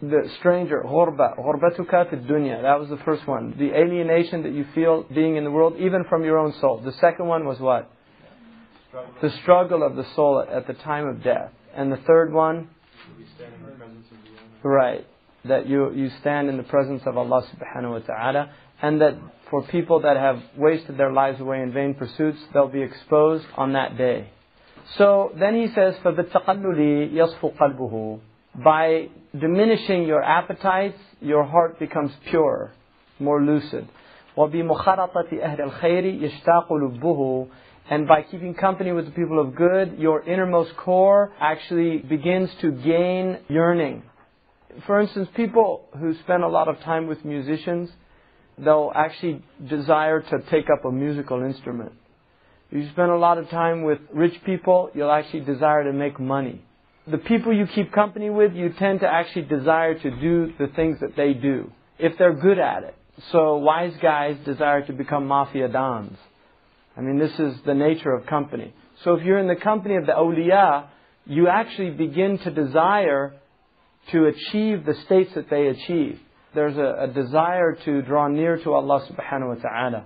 The 0.00 0.30
stranger, 0.38 0.82
ghurba, 0.84 1.36
ghurba 1.38 1.76
في 1.76 2.26
dunya. 2.26 2.62
That 2.62 2.78
was 2.78 2.88
the 2.88 2.98
first 3.04 3.26
one. 3.26 3.54
The 3.58 3.72
alienation 3.76 4.42
that 4.44 4.52
you 4.52 4.64
feel 4.74 5.04
being 5.12 5.36
in 5.36 5.44
the 5.44 5.50
world, 5.50 5.76
even 5.78 6.04
from 6.04 6.24
your 6.24 6.38
own 6.38 6.52
soul. 6.60 6.80
The 6.84 6.92
second 6.92 7.26
one 7.26 7.44
was 7.44 7.58
what? 7.58 7.90
Struggle. 8.88 9.14
The 9.20 9.30
struggle 9.42 9.82
of 9.82 9.96
the 9.96 10.04
soul 10.14 10.40
at, 10.40 10.48
at 10.48 10.66
the 10.66 10.74
time 10.74 11.06
of 11.06 11.22
death. 11.22 11.52
And 11.74 11.92
the 11.92 11.98
third 11.98 12.32
one? 12.32 12.68
Right. 14.62 15.06
That 15.44 15.68
you, 15.68 15.92
you 15.92 16.10
stand 16.20 16.48
in 16.48 16.56
the 16.56 16.62
presence 16.62 17.02
of 17.06 17.16
Allah 17.16 17.46
subhanahu 17.54 17.90
wa 17.90 17.98
ta'ala. 17.98 18.50
And 18.80 19.00
that 19.00 19.14
for 19.50 19.62
people 19.62 20.00
that 20.00 20.16
have 20.16 20.40
wasted 20.56 20.96
their 20.96 21.12
lives 21.12 21.40
away 21.40 21.60
in 21.62 21.72
vain 21.72 21.94
pursuits, 21.94 22.38
they'll 22.52 22.68
be 22.68 22.82
exposed 22.82 23.46
on 23.56 23.72
that 23.72 23.98
day. 23.98 24.30
So 24.96 25.32
then 25.38 25.54
he 25.54 25.68
says, 25.74 25.96
فَبِالتَّقَلُّلِ 26.02 27.12
يَصْفُ 27.12 27.56
قَلْبُهُ 27.58 28.20
By 28.63 29.09
diminishing 29.37 30.03
your 30.03 30.21
appetites, 30.21 30.99
your 31.21 31.43
heart 31.43 31.79
becomes 31.79 32.11
purer, 32.29 32.71
more 33.19 33.41
lucid. 33.41 33.87
وَبِمُخَرَطَةِ 34.37 35.33
أَهْلِ 35.33 35.59
الْخَيْرِ 35.59 36.21
يَشْتَاقُ 36.21 36.69
لُبُّهُ 36.69 37.49
and 37.89 38.07
by 38.07 38.23
keeping 38.23 38.53
company 38.53 38.91
with 38.91 39.05
the 39.05 39.11
people 39.11 39.39
of 39.39 39.55
good, 39.55 39.97
your 39.99 40.23
innermost 40.23 40.75
core 40.77 41.33
actually 41.39 41.97
begins 41.97 42.49
to 42.61 42.71
gain 42.71 43.39
yearning. 43.49 44.03
For 44.87 45.01
instance, 45.01 45.27
people 45.35 45.85
who 45.99 46.15
spend 46.19 46.43
a 46.43 46.47
lot 46.47 46.67
of 46.67 46.79
time 46.79 47.07
with 47.07 47.23
musicians, 47.25 47.89
they'll 48.57 48.91
actually 48.95 49.43
desire 49.67 50.21
to 50.21 50.39
take 50.49 50.65
up 50.69 50.85
a 50.85 50.91
musical 50.91 51.43
instrument. 51.43 51.91
If 52.71 52.83
you 52.83 52.89
spend 52.91 53.11
a 53.11 53.17
lot 53.17 53.37
of 53.37 53.49
time 53.49 53.83
with 53.83 53.99
rich 54.13 54.33
people, 54.45 54.89
you'll 54.95 55.11
actually 55.11 55.41
desire 55.41 55.83
to 55.83 55.93
make 55.93 56.19
money. 56.19 56.63
The 57.07 57.17
people 57.17 57.53
you 57.53 57.67
keep 57.67 57.91
company 57.91 58.29
with, 58.29 58.53
you 58.53 58.69
tend 58.69 59.01
to 59.01 59.07
actually 59.07 59.43
desire 59.43 59.99
to 59.99 60.11
do 60.11 60.53
the 60.57 60.67
things 60.67 60.99
that 61.01 61.15
they 61.17 61.33
do, 61.33 61.69
if 61.99 62.17
they're 62.17 62.33
good 62.33 62.59
at 62.59 62.83
it. 62.83 62.95
So 63.31 63.57
wise 63.57 63.93
guys 64.01 64.37
desire 64.45 64.85
to 64.87 64.93
become 64.93 65.27
mafia 65.27 65.67
dons. 65.67 66.17
I 66.95 67.01
mean, 67.01 67.19
this 67.19 67.37
is 67.39 67.55
the 67.65 67.73
nature 67.73 68.11
of 68.11 68.25
company. 68.25 68.73
So 69.03 69.15
if 69.15 69.23
you're 69.23 69.39
in 69.39 69.47
the 69.47 69.55
company 69.55 69.95
of 69.95 70.05
the 70.05 70.13
awliya, 70.13 70.87
you 71.25 71.47
actually 71.47 71.91
begin 71.91 72.37
to 72.39 72.51
desire 72.51 73.33
to 74.11 74.25
achieve 74.25 74.85
the 74.85 74.95
states 75.05 75.33
that 75.35 75.49
they 75.49 75.67
achieve. 75.67 76.19
There's 76.53 76.77
a, 76.77 77.03
a 77.03 77.07
desire 77.07 77.77
to 77.85 78.01
draw 78.01 78.27
near 78.27 78.57
to 78.57 78.73
Allah 78.73 79.07
subhanahu 79.09 79.55
wa 79.55 79.61
ta'ala. 79.61 80.05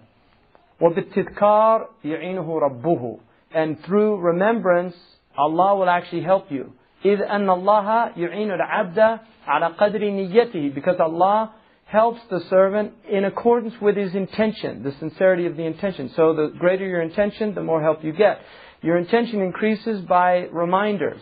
وَبِالتِّذْكَارِ 0.82 1.86
يَعِينُهُ 2.06 2.45
رَبُّهُ 2.48 3.19
And 3.53 3.84
through 3.84 4.18
remembrance, 4.18 4.95
Allah 5.38 5.76
will 5.76 5.90
actually 5.90 6.24
help 6.24 6.52
you. 6.52 6.74
إِذْ 7.06 7.22
أَنَّ 7.22 7.48
اللَّهَ 7.48 8.18
يُعِينُ 8.18 8.52
الْعَبْدَ 8.52 9.19
عَلَى 9.48 9.78
قَدْرِ 9.78 10.02
نِيَّتِهِ 10.02 10.74
Because 10.74 10.99
Allah 10.99 11.53
helps 11.86 12.19
the 12.30 12.41
servant 12.49 12.94
in 13.10 13.24
accordance 13.24 13.74
with 13.82 13.95
his 13.95 14.14
intention, 14.14 14.84
the 14.84 14.91
sincerity 14.94 15.45
of 15.45 15.56
the 15.56 15.64
intention. 15.64 16.11
So 16.15 16.34
the 16.34 16.53
greater 16.57 16.86
your 16.86 17.02
intention, 17.02 17.56
the 17.56 17.64
more 17.64 17.82
help 17.82 18.03
you 18.03 18.11
get. 18.11 18.40
Your 18.82 18.98
intention 18.98 19.41
increases 19.41 20.02
by 20.02 20.48
reminders. 20.52 21.22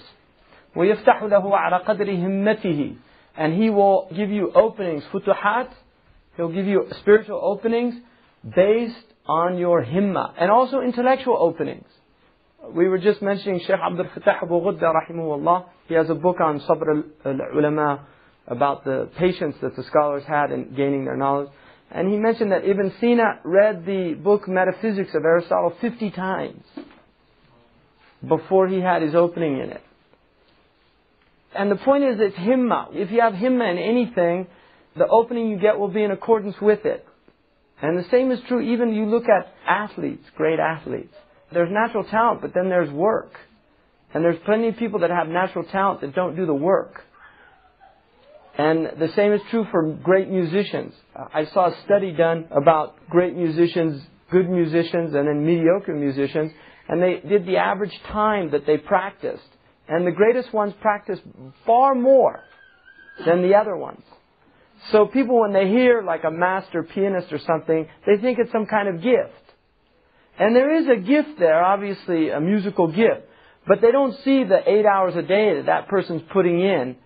وَيَفْتَحُ 0.75 1.23
لَهُ 1.23 1.43
عَلَى 1.43 1.85
قَدْرِ 1.85 2.07
هِمَّتِهِ 2.07 2.97
And 3.37 3.53
he 3.53 3.69
will 3.69 4.07
give 4.15 4.29
you 4.29 4.51
openings, 4.53 5.03
futuhat. 5.13 5.69
He'll 6.35 6.51
give 6.51 6.65
you 6.65 6.87
spiritual 6.99 7.39
openings 7.41 7.95
based 8.55 9.05
on 9.25 9.57
your 9.57 9.83
himma. 9.83 10.33
And 10.37 10.49
also 10.49 10.81
intellectual 10.81 11.37
openings. 11.37 11.87
We 12.68 12.88
were 12.88 12.98
just 12.98 13.22
mentioning 13.22 13.60
Sheikh 13.60 13.70
Abdul 13.70 14.04
Fattah 14.06 14.42
Abu 14.42 14.60
Ghudda 14.60 14.92
rahimahullah. 14.92 15.64
He 15.88 15.94
has 15.94 16.10
a 16.10 16.14
book 16.14 16.40
on 16.40 16.60
Sabr 16.60 17.04
al-Ulama 17.24 18.06
about 18.46 18.84
the 18.84 19.08
patience 19.16 19.56
that 19.62 19.76
the 19.76 19.82
scholars 19.84 20.24
had 20.28 20.52
in 20.52 20.74
gaining 20.74 21.06
their 21.06 21.16
knowledge. 21.16 21.48
And 21.90 22.08
he 22.08 22.18
mentioned 22.18 22.52
that 22.52 22.64
Ibn 22.64 22.92
Sina 23.00 23.40
read 23.44 23.86
the 23.86 24.14
book 24.14 24.46
Metaphysics 24.46 25.14
of 25.14 25.24
Aristotle 25.24 25.74
50 25.80 26.10
times 26.10 26.62
before 28.26 28.68
he 28.68 28.80
had 28.80 29.02
his 29.02 29.14
opening 29.14 29.58
in 29.58 29.70
it. 29.70 29.82
And 31.56 31.70
the 31.70 31.76
point 31.76 32.04
is, 32.04 32.16
it's 32.20 32.36
himma. 32.36 32.88
If 32.92 33.10
you 33.10 33.22
have 33.22 33.32
himma 33.32 33.70
in 33.72 33.78
anything, 33.78 34.46
the 34.96 35.06
opening 35.08 35.48
you 35.48 35.58
get 35.58 35.78
will 35.78 35.88
be 35.88 36.02
in 36.02 36.10
accordance 36.10 36.60
with 36.60 36.84
it. 36.84 37.06
And 37.80 37.98
the 37.98 38.08
same 38.10 38.30
is 38.30 38.38
true 38.46 38.60
even 38.60 38.92
you 38.92 39.06
look 39.06 39.24
at 39.24 39.52
athletes, 39.66 40.24
great 40.36 40.60
athletes. 40.60 41.14
There's 41.52 41.70
natural 41.70 42.04
talent, 42.04 42.40
but 42.42 42.54
then 42.54 42.68
there's 42.68 42.90
work. 42.90 43.32
And 44.12 44.24
there's 44.24 44.38
plenty 44.44 44.68
of 44.68 44.76
people 44.76 45.00
that 45.00 45.10
have 45.10 45.28
natural 45.28 45.64
talent 45.64 46.00
that 46.00 46.14
don't 46.14 46.36
do 46.36 46.46
the 46.46 46.54
work. 46.54 47.02
And 48.58 48.90
the 48.98 49.08
same 49.14 49.32
is 49.32 49.40
true 49.50 49.66
for 49.70 49.92
great 50.02 50.28
musicians. 50.28 50.92
I 51.14 51.46
saw 51.46 51.68
a 51.68 51.82
study 51.84 52.12
done 52.12 52.46
about 52.50 52.96
great 53.08 53.34
musicians, 53.34 54.02
good 54.30 54.50
musicians, 54.50 55.14
and 55.14 55.26
then 55.26 55.46
mediocre 55.46 55.94
musicians, 55.94 56.52
and 56.88 57.02
they 57.02 57.20
did 57.26 57.46
the 57.46 57.56
average 57.56 57.96
time 58.08 58.50
that 58.50 58.66
they 58.66 58.76
practiced. 58.76 59.48
And 59.88 60.06
the 60.06 60.12
greatest 60.12 60.52
ones 60.52 60.74
practiced 60.80 61.22
far 61.64 61.94
more 61.94 62.40
than 63.24 63.42
the 63.42 63.54
other 63.54 63.76
ones. 63.76 64.02
So 64.92 65.06
people, 65.06 65.40
when 65.40 65.52
they 65.52 65.68
hear 65.68 66.02
like 66.02 66.24
a 66.24 66.30
master 66.30 66.82
pianist 66.82 67.32
or 67.32 67.38
something, 67.38 67.86
they 68.06 68.16
think 68.20 68.38
it's 68.38 68.52
some 68.52 68.66
kind 68.66 68.88
of 68.88 69.02
gift. 69.02 69.49
And 70.40 70.56
there 70.56 70.74
is 70.80 70.88
a 70.88 70.96
gift 70.96 71.38
there, 71.38 71.62
obviously 71.62 72.30
a 72.30 72.40
musical 72.40 72.88
gift. 72.88 73.28
But 73.68 73.82
they 73.82 73.92
don't 73.92 74.16
see 74.24 74.42
the 74.42 74.58
eight 74.66 74.86
hours 74.86 75.14
a 75.14 75.20
day 75.20 75.56
that 75.56 75.66
that 75.66 75.88
person's 75.88 76.22
putting 76.32 76.60
in 76.60 76.96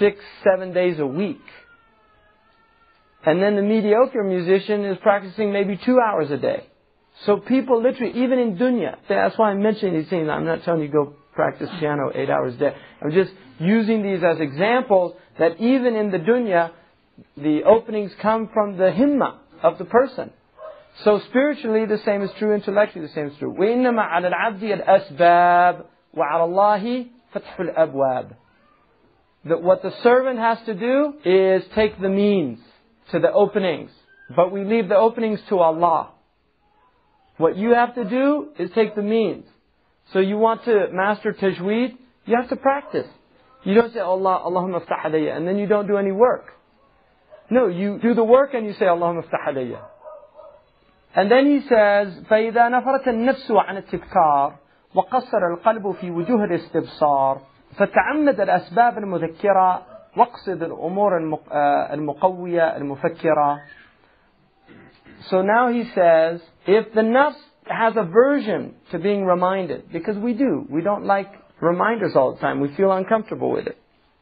six, 0.00 0.18
seven 0.42 0.74
days 0.74 0.98
a 0.98 1.06
week. 1.06 1.40
And 3.24 3.40
then 3.40 3.54
the 3.54 3.62
mediocre 3.62 4.24
musician 4.24 4.84
is 4.84 4.98
practicing 5.00 5.52
maybe 5.52 5.76
two 5.76 6.00
hours 6.00 6.28
a 6.32 6.38
day. 6.38 6.66
So 7.24 7.36
people 7.36 7.80
literally, 7.80 8.24
even 8.24 8.40
in 8.40 8.56
dunya, 8.56 8.96
that's 9.08 9.38
why 9.38 9.50
I'm 9.50 9.62
mentioning 9.62 9.94
these 10.00 10.10
things. 10.10 10.28
I'm 10.28 10.44
not 10.44 10.64
telling 10.64 10.82
you 10.82 10.88
go 10.88 11.14
practice 11.34 11.70
piano 11.78 12.10
eight 12.12 12.30
hours 12.30 12.54
a 12.54 12.58
day. 12.58 12.74
I'm 13.00 13.12
just 13.12 13.30
using 13.60 14.02
these 14.02 14.24
as 14.24 14.40
examples 14.40 15.14
that 15.38 15.60
even 15.60 15.94
in 15.94 16.10
the 16.10 16.18
dunya, 16.18 16.72
the 17.36 17.62
openings 17.62 18.10
come 18.20 18.50
from 18.52 18.76
the 18.76 18.90
himma 18.90 19.36
of 19.62 19.78
the 19.78 19.84
person. 19.84 20.32
So 21.03 21.19
spiritually, 21.29 21.85
the 21.85 21.99
same 22.05 22.21
is 22.21 22.29
true. 22.37 22.53
Intellectually, 22.53 23.07
the 23.07 23.13
same 23.13 23.27
is 23.27 23.37
true. 23.39 23.53
وإنما 23.53 24.01
على 24.01 24.27
العبد 24.27 24.63
الأسباب 24.63 25.85
وعلى 26.13 26.43
الله 26.43 27.05
فتح 27.33 27.59
الأبواب 27.59 28.35
that 29.45 29.61
what 29.61 29.81
the 29.81 29.91
servant 30.03 30.39
has 30.39 30.57
to 30.65 30.73
do 30.73 31.13
is 31.25 31.63
take 31.75 31.99
the 31.99 32.09
means 32.09 32.59
to 33.11 33.19
the 33.19 33.31
openings. 33.31 33.91
But 34.35 34.51
we 34.51 34.63
leave 34.63 34.87
the 34.87 34.95
openings 34.95 35.39
to 35.49 35.59
Allah. 35.59 36.11
What 37.37 37.57
you 37.57 37.73
have 37.73 37.95
to 37.95 38.05
do 38.05 38.49
is 38.57 38.69
take 38.73 38.95
the 38.95 39.01
means. 39.01 39.45
So 40.13 40.19
you 40.19 40.37
want 40.37 40.63
to 40.65 40.87
master 40.91 41.33
tajweed, 41.33 41.97
you 42.25 42.37
have 42.39 42.49
to 42.49 42.55
practice. 42.55 43.07
You 43.65 43.73
don't 43.73 43.93
say 43.93 43.99
Allah, 43.99 44.43
Allahumma 44.45 44.85
aftah 44.85 45.05
alayya, 45.05 45.35
and 45.35 45.47
then 45.47 45.57
you 45.57 45.67
don't 45.67 45.87
do 45.87 45.97
any 45.97 46.11
work. 46.11 46.47
No, 47.49 47.67
you 47.67 47.99
do 48.01 48.13
the 48.13 48.23
work 48.23 48.53
and 48.53 48.65
you 48.65 48.73
say 48.73 48.85
Allahumma 48.85 49.25
aftah 49.25 49.53
alayya. 49.53 49.81
And 51.17 51.29
then 51.29 51.45
he 51.45 51.61
says, 51.67 52.23
فإذا 52.29 52.69
نفرت 52.69 53.07
النفس 53.07 53.51
عن 53.51 53.77
التذكار 53.77 54.53
وقصر 54.95 55.47
القلب 55.53 55.91
في 55.91 56.11
وجوه 56.11 56.43
الاستبصار 56.43 57.41
فتعمد 57.77 58.41
الأسباب 58.41 58.97
المذكرة 58.97 59.81
واقصد 60.17 60.63
الأمور 60.63 61.17
المقوية 61.93 62.77
المفكرة 62.77 63.59
So 65.29 65.41
now 65.41 65.69
he 65.69 65.83
says, 65.95 66.41
if 66.67 66.93
the 66.93 67.01
nafs 67.01 67.35
has 67.65 67.93
aversion 67.95 68.75
to 68.91 68.99
being 68.99 69.23
reminded, 69.25 69.89
because 69.91 70.17
we 70.17 70.33
do, 70.33 70.65
we 70.69 70.81
don't 70.81 71.05
like 71.05 71.31
reminders 71.61 72.13
all 72.15 72.33
the 72.33 72.41
time, 72.41 72.59
we 72.59 72.75
feel 72.75 72.91
uncomfortable 72.91 73.51
with 73.51 73.67
it. 73.67 73.77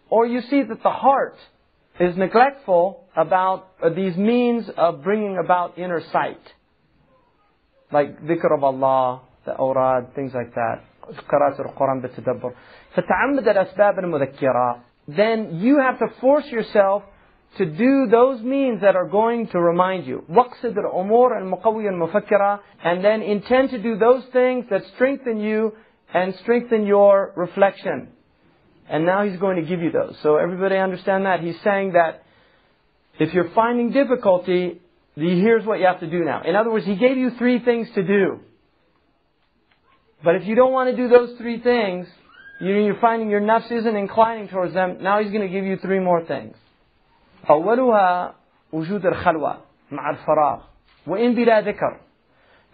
Or 0.10 0.28
you 0.28 0.42
see 0.42 0.62
that 0.62 0.84
the 0.84 0.92
heart 0.92 1.38
is 2.00 2.16
neglectful 2.18 3.04
about 3.16 3.68
these 3.96 4.16
means 4.16 4.70
of 4.78 5.04
bringing 5.04 5.38
about 5.44 5.78
inner 5.78 6.02
sight. 6.12 6.40
Like 7.92 8.22
dhikr 8.22 8.56
of 8.56 8.64
Allah, 8.64 9.22
the 9.46 9.54
awrad, 9.54 10.16
things 10.16 10.34
like 10.34 10.54
that. 10.56 10.84
قراءة 11.28 11.62
القرآن 11.62 12.02
بالتدبر 12.02 12.54
فتعمد 12.96 13.48
الأسباب 13.48 14.00
المذكرة 14.00 14.80
then 15.08 15.60
you 15.60 15.80
have 15.80 16.00
to 16.00 16.08
force 16.22 16.46
yourself 16.48 17.04
to 17.58 17.66
do 17.66 18.08
those 18.10 18.42
means 18.42 18.82
that 18.82 18.96
are 18.96 19.08
going 19.08 19.48
to 19.48 19.60
remind 19.60 20.06
you. 20.06 20.24
واقصد 20.30 20.78
الأمور 20.78 21.38
المقوية 21.38 21.90
المفكرة 21.90 22.60
and 22.84 23.04
then 23.04 23.22
intend 23.22 23.72
to 23.72 23.82
do 23.82 23.98
those 23.98 24.24
things 24.32 24.66
that 24.70 24.82
strengthen 24.96 25.40
you 25.40 25.74
and 26.14 26.36
strengthen 26.36 26.86
your 26.86 27.34
reflection. 27.36 28.10
And 28.90 29.06
now 29.06 29.24
he's 29.24 29.40
going 29.40 29.58
to 29.58 29.68
give 29.68 29.82
you 29.82 29.92
those. 29.92 30.18
So 30.22 30.38
everybody 30.38 30.76
understand 30.76 31.26
that? 31.26 31.40
He's 31.42 31.60
saying 31.64 31.94
that 31.94 32.24
if 33.20 33.34
you're 33.34 33.52
finding 33.52 33.92
difficulty, 33.92 34.82
here's 35.16 35.66
what 35.66 35.80
you 35.80 35.86
have 35.86 36.00
to 36.00 36.08
do 36.08 36.24
now. 36.24 36.42
In 36.44 36.56
other 36.56 36.72
words, 36.72 36.86
he 36.86 36.96
gave 36.96 37.18
you 37.18 37.32
three 37.32 37.60
things 37.60 37.90
to 37.92 38.04
do. 38.04 38.40
But 40.24 40.36
if 40.36 40.46
you 40.46 40.56
don't 40.56 40.72
want 40.72 40.90
to 40.90 40.96
do 40.96 41.08
those 41.08 41.38
three 41.38 41.60
things, 41.60 42.08
you- 42.60 42.76
you're 42.76 42.96
finding 42.96 43.30
your 43.30 43.42
nafs 43.42 43.72
isn't 43.72 43.96
inclining 43.96 44.48
towards 44.48 44.74
them, 44.74 44.98
now 45.02 45.20
he's 45.20 45.32
going 45.32 45.42
to 45.42 45.50
give 45.50 45.66
you 45.66 45.78
three 45.78 46.00
more 46.00 46.22
things. 46.22 46.56
أولها 47.50 48.34
وجود 48.74 49.06
الخلوة 49.06 49.58
مع 49.92 50.10
الفراغ 50.10 50.62
وإن 51.08 51.36
بلا 51.36 51.62
ذكر. 51.62 51.98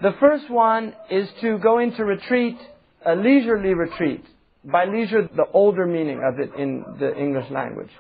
The 0.02 0.12
first 0.12 0.50
one 0.50 0.94
is 1.10 1.32
to 1.42 1.58
go 1.58 1.80
into 1.80 2.06
retreat, 2.06 2.58
a 3.06 3.16
leisurely 3.16 3.74
retreat. 3.74 4.24
By 4.64 4.86
leisure, 4.86 5.30
the 5.36 5.48
older 5.54 5.86
meaning 5.86 6.22
of 6.22 6.40
it 6.40 6.54
in 6.56 6.84
the 7.00 7.16
English 7.18 7.50
language. 7.50 7.92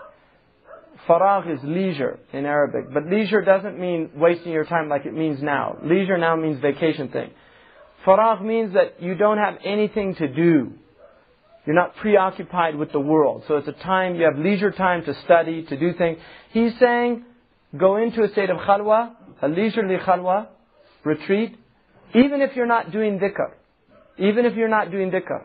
Faragh 1.08 1.52
is 1.52 1.58
leisure 1.64 2.18
in 2.32 2.46
Arabic, 2.46 2.92
but 2.92 3.06
leisure 3.06 3.42
doesn't 3.42 3.78
mean 3.78 4.10
wasting 4.14 4.52
your 4.52 4.64
time 4.64 4.88
like 4.88 5.04
it 5.04 5.14
means 5.14 5.42
now. 5.42 5.76
Leisure 5.82 6.18
now 6.18 6.36
means 6.36 6.60
vacation 6.60 7.08
thing. 7.08 7.30
Faragh 8.06 8.42
means 8.42 8.74
that 8.74 9.02
you 9.02 9.14
don't 9.14 9.38
have 9.38 9.54
anything 9.64 10.14
to 10.16 10.28
do. 10.28 10.72
You're 11.66 11.76
not 11.76 11.96
preoccupied 11.96 12.76
with 12.76 12.92
the 12.92 13.00
world. 13.00 13.44
So 13.46 13.56
it's 13.56 13.68
a 13.68 13.72
time, 13.72 14.16
you 14.16 14.24
have 14.24 14.36
leisure 14.36 14.72
time 14.72 15.04
to 15.04 15.14
study, 15.24 15.64
to 15.64 15.76
do 15.78 15.92
things. 15.94 16.18
He's 16.52 16.72
saying, 16.80 17.24
go 17.76 17.96
into 17.96 18.22
a 18.22 18.28
state 18.30 18.50
of 18.50 18.56
khalwa, 18.58 19.12
a 19.40 19.48
leisurely 19.48 19.96
khalwa, 19.96 20.48
retreat, 21.04 21.56
even 22.14 22.42
if 22.42 22.56
you're 22.56 22.66
not 22.66 22.92
doing 22.92 23.18
dhikr. 23.18 23.52
Even 24.18 24.44
if 24.44 24.54
you're 24.54 24.68
not 24.68 24.90
doing 24.90 25.10
dhikr. 25.10 25.44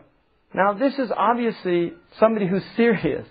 Now 0.54 0.72
this 0.72 0.94
is 0.94 1.10
obviously 1.16 1.92
somebody 2.18 2.46
who's 2.46 2.62
serious. 2.76 3.26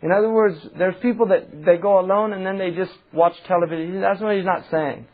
In 0.00 0.12
other 0.12 0.30
words, 0.30 0.56
there's 0.76 0.94
people 1.02 1.26
that 1.28 1.64
they 1.64 1.76
go 1.76 1.98
alone 1.98 2.32
and 2.32 2.46
then 2.46 2.58
they 2.58 2.70
just 2.70 2.92
watch 3.12 3.34
television. 3.46 4.00
That's 4.00 4.20
what 4.20 4.36
he's 4.36 4.44
not 4.44 4.64
saying. 4.70 5.06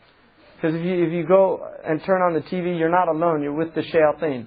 Because 0.55 0.75
if 0.75 0.85
you, 0.85 1.05
if 1.05 1.11
you 1.11 1.25
go 1.25 1.67
and 1.85 2.03
turn 2.03 2.21
on 2.21 2.33
the 2.33 2.41
TV, 2.41 2.77
you're 2.77 2.89
not 2.89 3.07
alone. 3.07 3.41
You're 3.41 3.53
with 3.53 3.73
the 3.73 3.81
shayateen. 3.81 4.45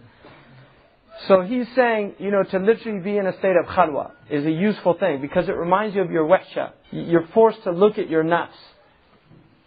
So 1.27 1.41
he's 1.43 1.67
saying, 1.75 2.15
you 2.19 2.31
know, 2.31 2.45
to 2.45 2.59
literally 2.61 3.01
be 3.01 3.17
in 3.17 3.27
a 3.27 3.37
state 3.39 3.57
of 3.57 3.67
khalwa 3.67 4.13
is 4.31 4.47
a 4.47 4.51
useful 4.51 4.95
thing 4.95 5.21
because 5.21 5.49
it 5.49 5.57
reminds 5.57 5.97
you 5.97 6.03
of 6.03 6.13
your 6.13 6.27
wahsha. 6.29 6.73
You're 6.93 7.27
forced 7.35 7.65
to 7.65 7.73
look 7.73 7.99
at 7.99 8.09
your 8.09 8.23
nafs. 8.23 8.51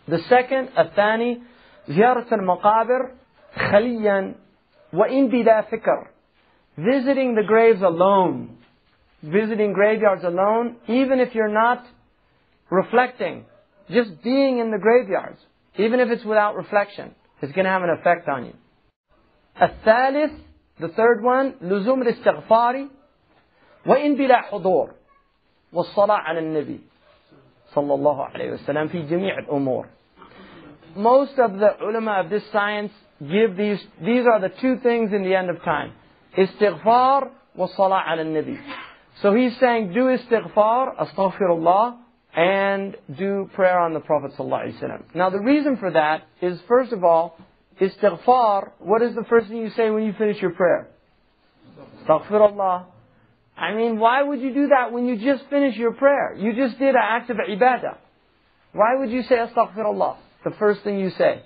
The 0.07 0.19
second, 0.29 0.69
athani, 0.77 1.41
ziyarat 1.89 2.31
al-maqabir 2.31 3.11
khaliyan 3.57 4.35
wa 4.93 5.05
in 5.05 5.29
bida 5.29 5.67
fikr. 5.69 6.07
Visiting 6.77 7.35
the 7.35 7.43
graves 7.43 7.81
alone 7.81 8.57
Visiting 9.22 9.72
graveyards 9.72 10.24
alone, 10.24 10.76
even 10.88 11.20
if 11.20 11.34
you're 11.34 11.48
not 11.48 11.84
reflecting. 12.70 13.44
Just 13.90 14.22
being 14.22 14.58
in 14.58 14.70
the 14.70 14.78
graveyards, 14.78 15.38
even 15.78 16.00
if 16.00 16.10
it's 16.10 16.24
without 16.24 16.56
reflection, 16.56 17.14
is 17.42 17.50
going 17.52 17.64
to 17.64 17.70
have 17.70 17.82
an 17.82 17.90
effect 17.90 18.28
on 18.28 18.46
you. 18.46 18.54
الثالث, 19.60 20.32
the 20.80 20.88
third 20.88 21.22
one, 21.22 21.54
لزوم 21.62 22.02
الاستغفار 22.02 22.88
وإن 23.86 24.16
بلا 24.16 24.40
حضور 24.40 24.90
والصلاة 25.72 26.16
على 26.16 26.38
النبي 26.38 26.80
صلى 27.74 27.94
الله 27.94 28.24
عليه 28.24 28.52
وسلم 28.52 28.88
في 28.88 29.02
جميع 29.02 29.38
الأمور. 29.38 29.86
Most 30.96 31.38
of 31.38 31.58
the 31.58 31.76
ulama 31.82 32.20
of 32.24 32.30
this 32.30 32.42
science 32.52 32.92
give 33.20 33.56
these, 33.56 33.78
these 34.00 34.24
are 34.26 34.40
the 34.40 34.50
two 34.60 34.78
things 34.82 35.12
in 35.12 35.22
the 35.22 35.34
end 35.34 35.50
of 35.50 35.62
time. 35.62 35.92
Istighfar 36.36 37.30
والصلاة 37.56 38.02
على 38.02 38.22
النبي. 38.22 38.58
So 39.21 39.33
he's 39.33 39.57
saying 39.59 39.93
do 39.93 40.05
istighfar, 40.05 40.95
astaghfirullah, 40.97 41.97
and 42.33 42.95
do 43.17 43.49
prayer 43.53 43.79
on 43.79 43.93
the 43.93 43.99
Prophet 43.99 44.31
ﷺ. 44.37 45.15
Now 45.15 45.29
the 45.29 45.39
reason 45.39 45.77
for 45.77 45.91
that 45.91 46.23
is 46.41 46.59
first 46.67 46.93
of 46.93 47.03
all, 47.03 47.37
istighfar, 47.79 48.71
what 48.79 49.01
is 49.01 49.15
the 49.15 49.23
first 49.25 49.47
thing 49.47 49.57
you 49.57 49.69
say 49.71 49.89
when 49.89 50.03
you 50.03 50.13
finish 50.13 50.41
your 50.41 50.51
prayer? 50.51 50.87
Astaghfirullah. 52.05 52.85
I 53.57 53.75
mean, 53.75 53.99
why 53.99 54.23
would 54.23 54.41
you 54.41 54.53
do 54.53 54.67
that 54.69 54.91
when 54.91 55.05
you 55.05 55.17
just 55.17 55.47
finished 55.49 55.77
your 55.77 55.93
prayer? 55.93 56.35
You 56.37 56.55
just 56.55 56.79
did 56.79 56.95
an 56.95 57.01
act 57.01 57.29
of 57.29 57.37
ibadah. 57.37 57.97
Why 58.73 58.95
would 58.97 59.11
you 59.11 59.23
say 59.23 59.35
astaghfirullah? 59.35 60.17
The 60.43 60.51
first 60.51 60.83
thing 60.83 60.99
you 60.99 61.11
say. 61.11 61.43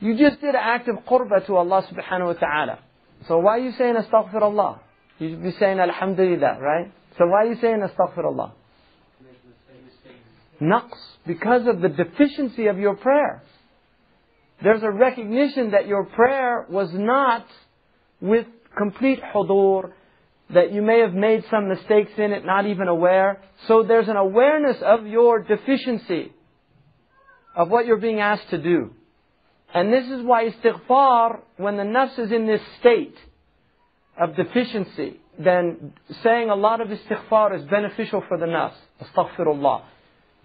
You 0.00 0.16
just 0.16 0.40
did 0.40 0.50
an 0.50 0.60
act 0.62 0.88
of 0.88 0.96
qurba 1.06 1.46
to 1.46 1.56
Allah 1.56 1.86
subhanahu 1.90 2.26
wa 2.26 2.32
ta'ala. 2.34 2.78
So 3.26 3.38
why 3.38 3.58
are 3.58 3.60
you 3.60 3.72
saying 3.72 3.94
astaghfirullah? 3.94 4.80
You 5.18 5.30
should 5.30 5.42
be 5.42 5.52
saying 5.58 5.80
alhamdulillah, 5.80 6.58
right? 6.60 6.92
So 7.18 7.26
why 7.26 7.44
are 7.44 7.52
you 7.52 7.60
saying 7.60 7.80
astaghfirullah? 7.80 8.52
Naqs, 10.60 10.98
because 11.26 11.66
of 11.66 11.80
the 11.80 11.88
deficiency 11.88 12.66
of 12.66 12.78
your 12.78 12.96
prayer. 12.96 13.42
There's 14.62 14.82
a 14.82 14.90
recognition 14.90 15.70
that 15.72 15.86
your 15.86 16.04
prayer 16.04 16.66
was 16.68 16.90
not 16.92 17.46
with 18.20 18.46
complete 18.76 19.20
hudur, 19.34 19.92
that 20.52 20.72
you 20.72 20.82
may 20.82 21.00
have 21.00 21.14
made 21.14 21.44
some 21.50 21.68
mistakes 21.68 22.12
in 22.16 22.32
it, 22.32 22.44
not 22.44 22.66
even 22.66 22.88
aware. 22.88 23.40
So 23.66 23.82
there's 23.82 24.08
an 24.08 24.16
awareness 24.16 24.76
of 24.82 25.06
your 25.06 25.42
deficiency, 25.42 26.32
of 27.54 27.68
what 27.68 27.86
you're 27.86 27.98
being 27.98 28.20
asked 28.20 28.50
to 28.50 28.58
do. 28.58 28.90
And 29.72 29.92
this 29.92 30.06
is 30.06 30.24
why 30.24 30.48
istighfar, 30.48 31.40
when 31.56 31.76
the 31.76 31.82
nafs 31.82 32.18
is 32.18 32.32
in 32.32 32.46
this 32.46 32.62
state 32.80 33.14
of 34.18 34.34
deficiency, 34.34 35.20
then 35.38 35.92
saying 36.22 36.50
a 36.50 36.54
lot 36.54 36.80
of 36.80 36.88
istighfar 36.88 37.58
is 37.58 37.64
beneficial 37.68 38.22
for 38.28 38.36
the 38.36 38.46
nafs. 38.46 38.72
Astaghfirullah. 39.02 39.82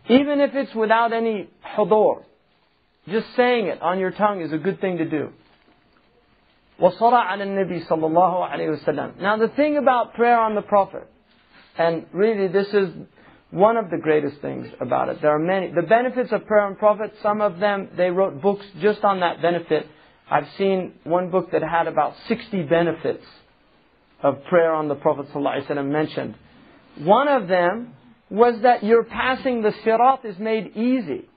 Even 0.09 0.39
if 0.41 0.53
it's 0.53 0.75
without 0.75 1.13
any 1.13 1.49
hudur, 1.75 2.23
just 3.07 3.27
saying 3.35 3.67
it 3.67 3.81
on 3.81 3.99
your 3.99 4.11
tongue 4.11 4.41
is 4.41 4.53
a 4.53 4.57
good 4.57 4.79
thing 4.79 4.97
to 4.97 5.09
do. 5.09 5.29
وصلى 6.79 7.13
على 7.13 7.43
النبي 7.43 7.87
صلى 7.87 9.21
Now 9.21 9.37
the 9.37 9.47
thing 9.49 9.77
about 9.77 10.15
prayer 10.15 10.39
on 10.39 10.55
the 10.55 10.61
Prophet, 10.61 11.07
and 11.77 12.05
really 12.11 12.47
this 12.47 12.67
is 12.67 12.89
one 13.51 13.77
of 13.77 13.89
the 13.89 13.97
greatest 13.97 14.41
things 14.41 14.67
about 14.81 15.09
it. 15.09 15.21
There 15.21 15.31
are 15.31 15.39
many. 15.39 15.71
The 15.71 15.83
benefits 15.83 16.31
of 16.31 16.45
prayer 16.45 16.63
on 16.63 16.75
Prophet, 16.75 17.13
some 17.21 17.41
of 17.41 17.59
them, 17.59 17.89
they 17.95 18.09
wrote 18.09 18.41
books 18.41 18.65
just 18.81 19.03
on 19.03 19.19
that 19.19 19.41
benefit. 19.41 19.87
I've 20.29 20.47
seen 20.57 20.93
one 21.03 21.29
book 21.29 21.51
that 21.51 21.61
had 21.61 21.87
about 21.87 22.15
60 22.27 22.63
benefits 22.63 23.23
of 24.22 24.44
prayer 24.44 24.72
on 24.72 24.88
the 24.88 24.94
Prophet 24.94 25.26
ﷺ 25.32 25.86
mentioned. 25.90 26.34
One 26.98 27.28
of 27.28 27.48
them 27.48 27.94
was 28.30 28.60
that 28.62 28.84
your 28.84 29.04
passing 29.04 29.62
the 29.62 29.72
sirat 29.84 30.24
is 30.24 30.38
made 30.38 30.76
easy. 30.76 31.28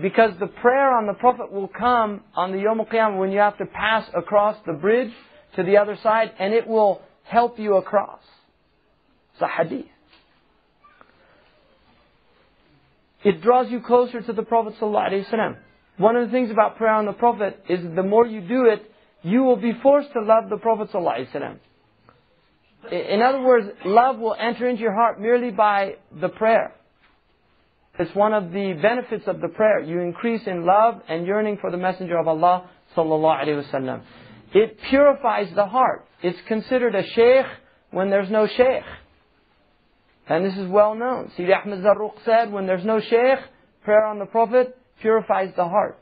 Because 0.00 0.32
the 0.38 0.46
prayer 0.46 0.96
on 0.96 1.06
the 1.06 1.14
Prophet 1.14 1.52
will 1.52 1.68
come 1.68 2.22
on 2.34 2.52
the 2.52 2.58
Yom 2.58 2.78
Qiyamah 2.78 3.18
when 3.18 3.32
you 3.32 3.40
have 3.40 3.58
to 3.58 3.66
pass 3.66 4.08
across 4.14 4.56
the 4.64 4.72
bridge 4.72 5.12
to 5.56 5.62
the 5.62 5.76
other 5.76 5.98
side 6.02 6.32
and 6.38 6.54
it 6.54 6.66
will 6.66 7.02
help 7.24 7.58
you 7.58 7.76
across. 7.76 8.22
It's 9.34 9.42
a 9.42 9.48
hadith. 9.48 9.86
It 13.22 13.42
draws 13.42 13.70
you 13.70 13.80
closer 13.80 14.22
to 14.22 14.32
the 14.32 14.42
Prophet 14.42 14.74
ﷺ. 14.80 15.56
One 15.98 16.16
of 16.16 16.26
the 16.26 16.32
things 16.32 16.50
about 16.50 16.78
prayer 16.78 16.94
on 16.94 17.04
the 17.04 17.12
Prophet 17.12 17.62
is 17.68 17.80
the 17.94 18.02
more 18.02 18.26
you 18.26 18.40
do 18.40 18.64
it, 18.66 18.90
you 19.22 19.42
will 19.42 19.56
be 19.56 19.72
forced 19.82 20.12
to 20.14 20.22
love 20.22 20.48
the 20.48 20.56
Prophet 20.56 20.88
ﷺ. 20.92 21.58
In 22.91 23.21
other 23.21 23.41
words, 23.41 23.67
love 23.85 24.17
will 24.17 24.35
enter 24.37 24.67
into 24.67 24.81
your 24.81 24.93
heart 24.93 25.19
merely 25.19 25.51
by 25.51 25.95
the 26.19 26.29
prayer. 26.29 26.73
It's 27.97 28.13
one 28.13 28.33
of 28.33 28.51
the 28.51 28.73
benefits 28.81 29.25
of 29.27 29.39
the 29.39 29.47
prayer. 29.47 29.79
You 29.81 30.01
increase 30.01 30.41
in 30.47 30.65
love 30.65 31.01
and 31.07 31.25
yearning 31.25 31.57
for 31.61 31.71
the 31.71 31.77
Messenger 31.77 32.17
of 32.17 32.27
Allah 32.27 32.69
sallallahu 32.95 33.43
alaihi 33.43 33.63
wasallam. 33.63 34.01
It 34.53 34.79
purifies 34.89 35.47
the 35.55 35.65
heart. 35.65 36.05
It's 36.21 36.37
considered 36.47 36.95
a 36.95 37.03
sheikh 37.03 37.45
when 37.91 38.09
there's 38.09 38.29
no 38.29 38.47
sheikh. 38.47 38.83
And 40.27 40.45
this 40.45 40.57
is 40.57 40.67
well 40.67 40.95
known. 40.95 41.31
Sidi 41.37 41.53
Ahmed 41.53 41.79
Zarruq 41.79 42.13
said, 42.25 42.51
when 42.51 42.65
there's 42.65 42.85
no 42.85 42.99
sheikh, 42.99 43.39
prayer 43.83 44.05
on 44.05 44.19
the 44.19 44.25
Prophet 44.25 44.77
purifies 44.99 45.53
the 45.55 45.67
heart. 45.67 45.99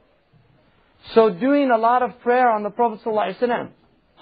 So 1.13 1.29
doing 1.29 1.69
a 1.71 1.77
lot 1.77 2.01
of 2.01 2.19
prayer 2.21 2.49
on 2.49 2.63
the 2.63 2.69
Prophet 2.69 3.01
sallallahu 3.03 3.35
alaihi 3.35 3.39
wasallam. 3.39 3.69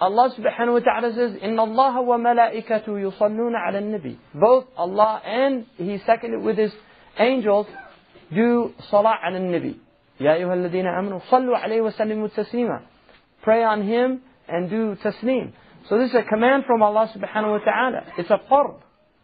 Allah 0.00 0.30
subhanahu 0.36 0.74
wa 0.74 0.80
ta'ala 0.80 1.14
says, 1.14 1.40
إِنَّ 1.40 1.56
اللَّهَ 1.56 1.94
وَمَلَائِكَةُ 2.04 2.86
يُصَلُّونَ 2.86 3.52
عَلى 3.56 3.78
النَّبِي 3.78 4.16
Both 4.34 4.66
Allah 4.76 5.22
and 5.24 5.64
He 5.76 5.98
seconded 6.04 6.42
with 6.42 6.58
His 6.58 6.72
angels 7.18 7.66
do 8.32 8.74
salah 8.90 9.14
ala 9.24 9.38
nabi. 9.38 9.76
Ya 10.18 10.32
أيها 10.34 10.54
الذين 10.54 10.86
آمنوا 10.86 11.20
صلوا 11.30 11.58
عليه 11.58 11.80
وسلموا 11.82 12.28
تسليما. 12.28 12.80
Pray 13.42 13.62
on 13.62 13.82
him 13.82 14.20
and 14.48 14.70
do 14.70 14.96
taslim. 14.96 15.52
So 15.88 15.98
this 15.98 16.10
is 16.10 16.16
a 16.16 16.22
command 16.22 16.64
from 16.66 16.82
Allah 16.82 17.10
subhanahu 17.14 17.58
wa 17.58 17.64
ta'ala. 17.64 18.02
It's 18.18 18.30
a 18.30 18.40
farb 18.50 18.80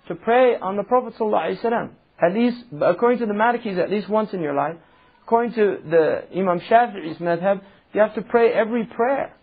to 0.08 0.14
pray 0.14 0.56
on 0.56 0.76
the 0.76 0.84
Prophet 0.84 1.14
sallallahu 1.18 1.58
alaihi 1.58 1.64
wasallam. 1.64 1.90
At 2.22 2.34
least, 2.34 2.64
according 2.80 3.18
to 3.18 3.26
the 3.26 3.32
Malikis, 3.32 3.78
at 3.78 3.90
least 3.90 4.08
once 4.08 4.32
in 4.32 4.40
your 4.40 4.54
life. 4.54 4.76
According 5.24 5.54
to 5.54 5.78
the 5.88 6.24
Imam 6.36 6.60
Shafi'i's 6.60 7.18
madhab, 7.18 7.62
you 7.92 8.00
have 8.00 8.14
to 8.14 8.22
pray 8.22 8.52
every 8.52 8.84
prayer. 8.84 9.34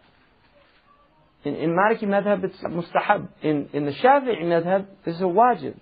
In, 1.45 1.55
in 1.55 1.69
Maliki 1.69 2.03
madhab, 2.03 2.43
it's 2.43 2.57
mustahab. 2.59 3.29
In, 3.41 3.69
in 3.73 3.85
the 3.85 3.91
Shafi'i 3.91 4.43
madhab, 4.43 4.85
this 5.05 5.15
is 5.15 5.21
a 5.21 5.25
wajib. 5.25 5.75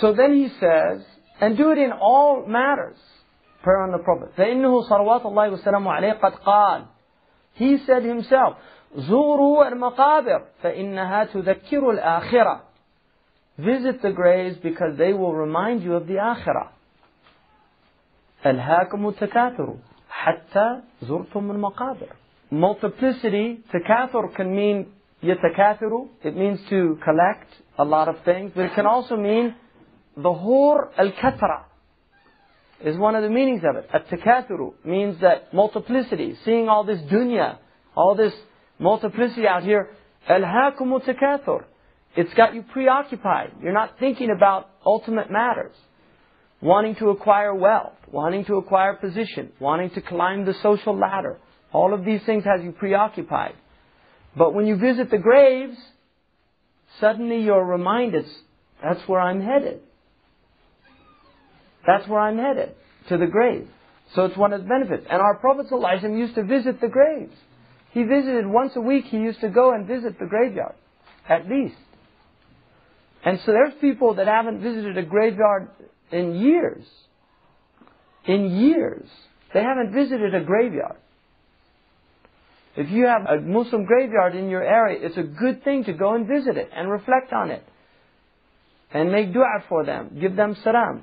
So 0.00 0.14
then 0.14 0.34
he 0.34 0.48
says, 0.58 1.04
and 1.40 1.56
do 1.56 1.70
it 1.72 1.78
in 1.78 1.92
all 1.92 2.46
matters. 2.46 2.96
Prayer 3.62 3.82
on 3.82 3.92
the 3.92 3.98
Prophet. 3.98 4.34
فإنه 4.36 4.88
صلوات 4.88 5.22
الله 5.26 5.50
وسلامه 5.50 5.92
عليه 5.92 6.20
قد 6.20 6.32
قال. 6.44 6.86
He 7.54 7.78
said 7.86 8.02
himself, 8.02 8.56
زوروا 8.96 9.68
المقابر 9.68 10.44
فإنها 10.62 11.24
تذكر 11.24 11.90
الآخرة. 11.90 12.60
Visit 13.58 14.00
the 14.02 14.10
graves 14.12 14.56
because 14.56 14.96
they 14.96 15.12
will 15.12 15.34
remind 15.34 15.82
you 15.82 15.94
of 15.94 16.06
the 16.06 16.14
akhirah. 16.14 16.70
ألهاكم 18.46 19.08
التكاثر 19.08 19.76
حتى 20.08 20.80
زرتم 21.02 21.50
المقابر. 21.50 22.08
multiplicity, 22.49 23.59
takathur 23.73 24.35
can 24.35 24.55
mean 24.55 24.87
yatakathuru. 25.23 26.09
It 26.23 26.35
means 26.35 26.59
to 26.69 26.97
collect 27.03 27.51
a 27.77 27.83
lot 27.83 28.07
of 28.07 28.23
things. 28.23 28.51
But 28.55 28.65
it 28.65 28.75
can 28.75 28.85
also 28.85 29.15
mean 29.15 29.55
the 30.15 30.33
hur 30.33 30.89
al-katra 30.97 31.63
is 32.83 32.97
one 32.97 33.15
of 33.15 33.23
the 33.23 33.29
meanings 33.29 33.63
of 33.67 33.75
it. 33.75 33.89
At-takathuru 33.93 34.73
means 34.85 35.19
that 35.21 35.53
multiplicity, 35.53 36.37
seeing 36.45 36.69
all 36.69 36.83
this 36.83 36.99
dunya, 37.01 37.57
all 37.95 38.15
this 38.15 38.33
multiplicity 38.79 39.47
out 39.47 39.63
here. 39.63 39.89
Al-hakumu 40.27 41.03
takathur. 41.03 41.63
It's 42.15 42.33
got 42.33 42.55
you 42.55 42.63
preoccupied. 42.63 43.53
You're 43.61 43.73
not 43.73 43.99
thinking 43.99 44.29
about 44.35 44.69
ultimate 44.85 45.31
matters. 45.31 45.75
Wanting 46.61 46.95
to 46.95 47.09
acquire 47.09 47.53
wealth, 47.53 47.93
wanting 48.11 48.45
to 48.45 48.55
acquire 48.55 48.95
position, 48.95 49.51
wanting 49.59 49.91
to 49.91 50.01
climb 50.01 50.45
the 50.45 50.55
social 50.63 50.97
ladder, 50.97 51.37
all 51.71 51.93
of 51.93 52.05
these 52.05 52.21
things 52.25 52.43
has 52.45 52.63
you 52.63 52.71
preoccupied. 52.71 53.55
But 54.35 54.53
when 54.53 54.67
you 54.67 54.77
visit 54.77 55.09
the 55.09 55.17
graves, 55.17 55.77
suddenly 56.99 57.41
you're 57.41 57.65
reminded, 57.65 58.25
that's 58.81 59.07
where 59.07 59.19
I'm 59.19 59.41
headed. 59.41 59.81
That's 61.85 62.07
where 62.07 62.19
I'm 62.19 62.37
headed, 62.37 62.75
to 63.09 63.17
the 63.17 63.27
grave. 63.27 63.67
So 64.13 64.25
it's 64.25 64.37
one 64.37 64.53
of 64.53 64.61
the 64.61 64.67
benefits. 64.67 65.07
And 65.09 65.21
our 65.21 65.35
Prophet 65.35 65.67
ﷺ 65.69 66.17
used 66.17 66.35
to 66.35 66.43
visit 66.43 66.79
the 66.79 66.87
graves. 66.87 67.33
He 67.91 68.03
visited 68.03 68.45
once 68.45 68.73
a 68.75 68.81
week, 68.81 69.05
he 69.05 69.17
used 69.17 69.41
to 69.41 69.49
go 69.49 69.73
and 69.73 69.87
visit 69.87 70.19
the 70.19 70.25
graveyard, 70.25 70.75
at 71.27 71.49
least. 71.49 71.75
And 73.23 73.39
so 73.45 73.51
there's 73.51 73.73
people 73.81 74.15
that 74.15 74.27
haven't 74.27 74.61
visited 74.61 74.97
a 74.97 75.03
graveyard 75.03 75.69
in 76.11 76.35
years. 76.35 76.85
In 78.25 78.57
years. 78.57 79.07
They 79.53 79.63
haven't 79.63 79.93
visited 79.93 80.35
a 80.35 80.43
graveyard. 80.43 80.97
If 82.76 82.90
you 82.90 83.06
have 83.06 83.26
a 83.26 83.40
Muslim 83.40 83.84
graveyard 83.84 84.34
in 84.34 84.48
your 84.48 84.62
area, 84.62 84.98
it's 85.02 85.16
a 85.16 85.22
good 85.22 85.62
thing 85.62 85.84
to 85.84 85.92
go 85.92 86.14
and 86.14 86.26
visit 86.26 86.56
it 86.56 86.70
and 86.74 86.90
reflect 86.90 87.32
on 87.32 87.50
it. 87.50 87.62
And 88.94 89.12
make 89.12 89.32
dua 89.32 89.64
for 89.68 89.84
them. 89.84 90.16
Give 90.20 90.34
them 90.36 90.56
salam. 90.62 91.02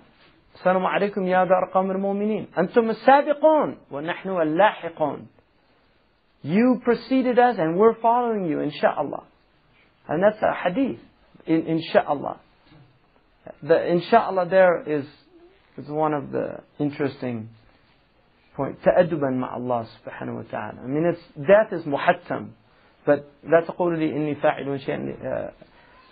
السلام 0.56 0.86
عليكم 0.86 1.28
يا 1.28 1.44
دار 1.46 1.70
قوم 1.74 1.92
المؤمنين 1.92 2.48
أنتم 2.58 2.90
السابقون 2.90 3.78
ونحن 3.92 4.30
اللاحقون 4.30 5.28
You 6.44 6.82
preceded 6.84 7.38
us 7.38 7.56
and 7.58 7.78
we're 7.78 7.96
following 8.02 8.46
you 8.46 8.60
inshallah 8.60 9.24
and 10.08 10.24
that's 10.24 10.42
a 10.42 10.54
hadith 10.54 11.00
in 11.46 11.68
inshallah 11.68 12.40
the 13.62 13.88
inshallah 13.88 14.48
there 14.50 14.82
is 14.86 15.06
is 15.78 15.88
one 15.88 16.14
of 16.14 16.32
the 16.32 16.60
interesting 16.80 17.50
points 18.56 18.84
تأدبا 18.86 19.30
مع 19.30 19.58
الله 19.58 19.84
سبحانه 19.84 20.38
وتعالى 20.38 20.80
I 20.80 20.88
mean 20.88 21.06
it's 21.06 21.48
death 21.48 21.74
is 21.74 21.86
محتم 21.88 22.48
but 23.06 23.24
لا 23.44 23.62
تقول 23.68 24.00
لي 24.00 24.16
إني 24.16 24.36
فاعل 24.36 24.80
شيئا 24.80 25.52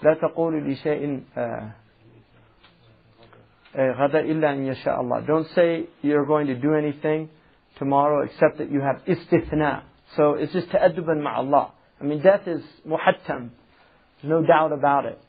لا 0.03 0.13
تقول 0.13 0.63
لي 0.63 0.75
شيء 0.75 1.23
غدا 3.77 4.19
إلا 4.19 4.53
أن 4.53 4.65
يشاء 4.65 5.01
الله. 5.01 5.25
Don't 5.27 5.47
say 5.53 5.88
you're 6.01 6.25
going 6.25 6.47
to 6.47 6.55
do 6.55 6.73
anything 6.73 7.29
tomorrow 7.77 8.23
except 8.23 8.57
that 8.57 8.71
you 8.71 8.81
have 8.81 9.03
istithna. 9.05 9.84
So 10.15 10.34
it's 10.34 10.53
just 10.53 10.69
تأدبا 10.69 11.21
مع 11.21 11.38
Allah. 11.38 11.71
I 11.99 12.03
mean, 12.03 12.21
death 12.21 12.47
is 12.47 12.63
muhattam. 12.88 13.49
There's 14.21 14.29
no 14.29 14.41
doubt 14.43 14.71
about 14.71 15.05
it. 15.05 15.19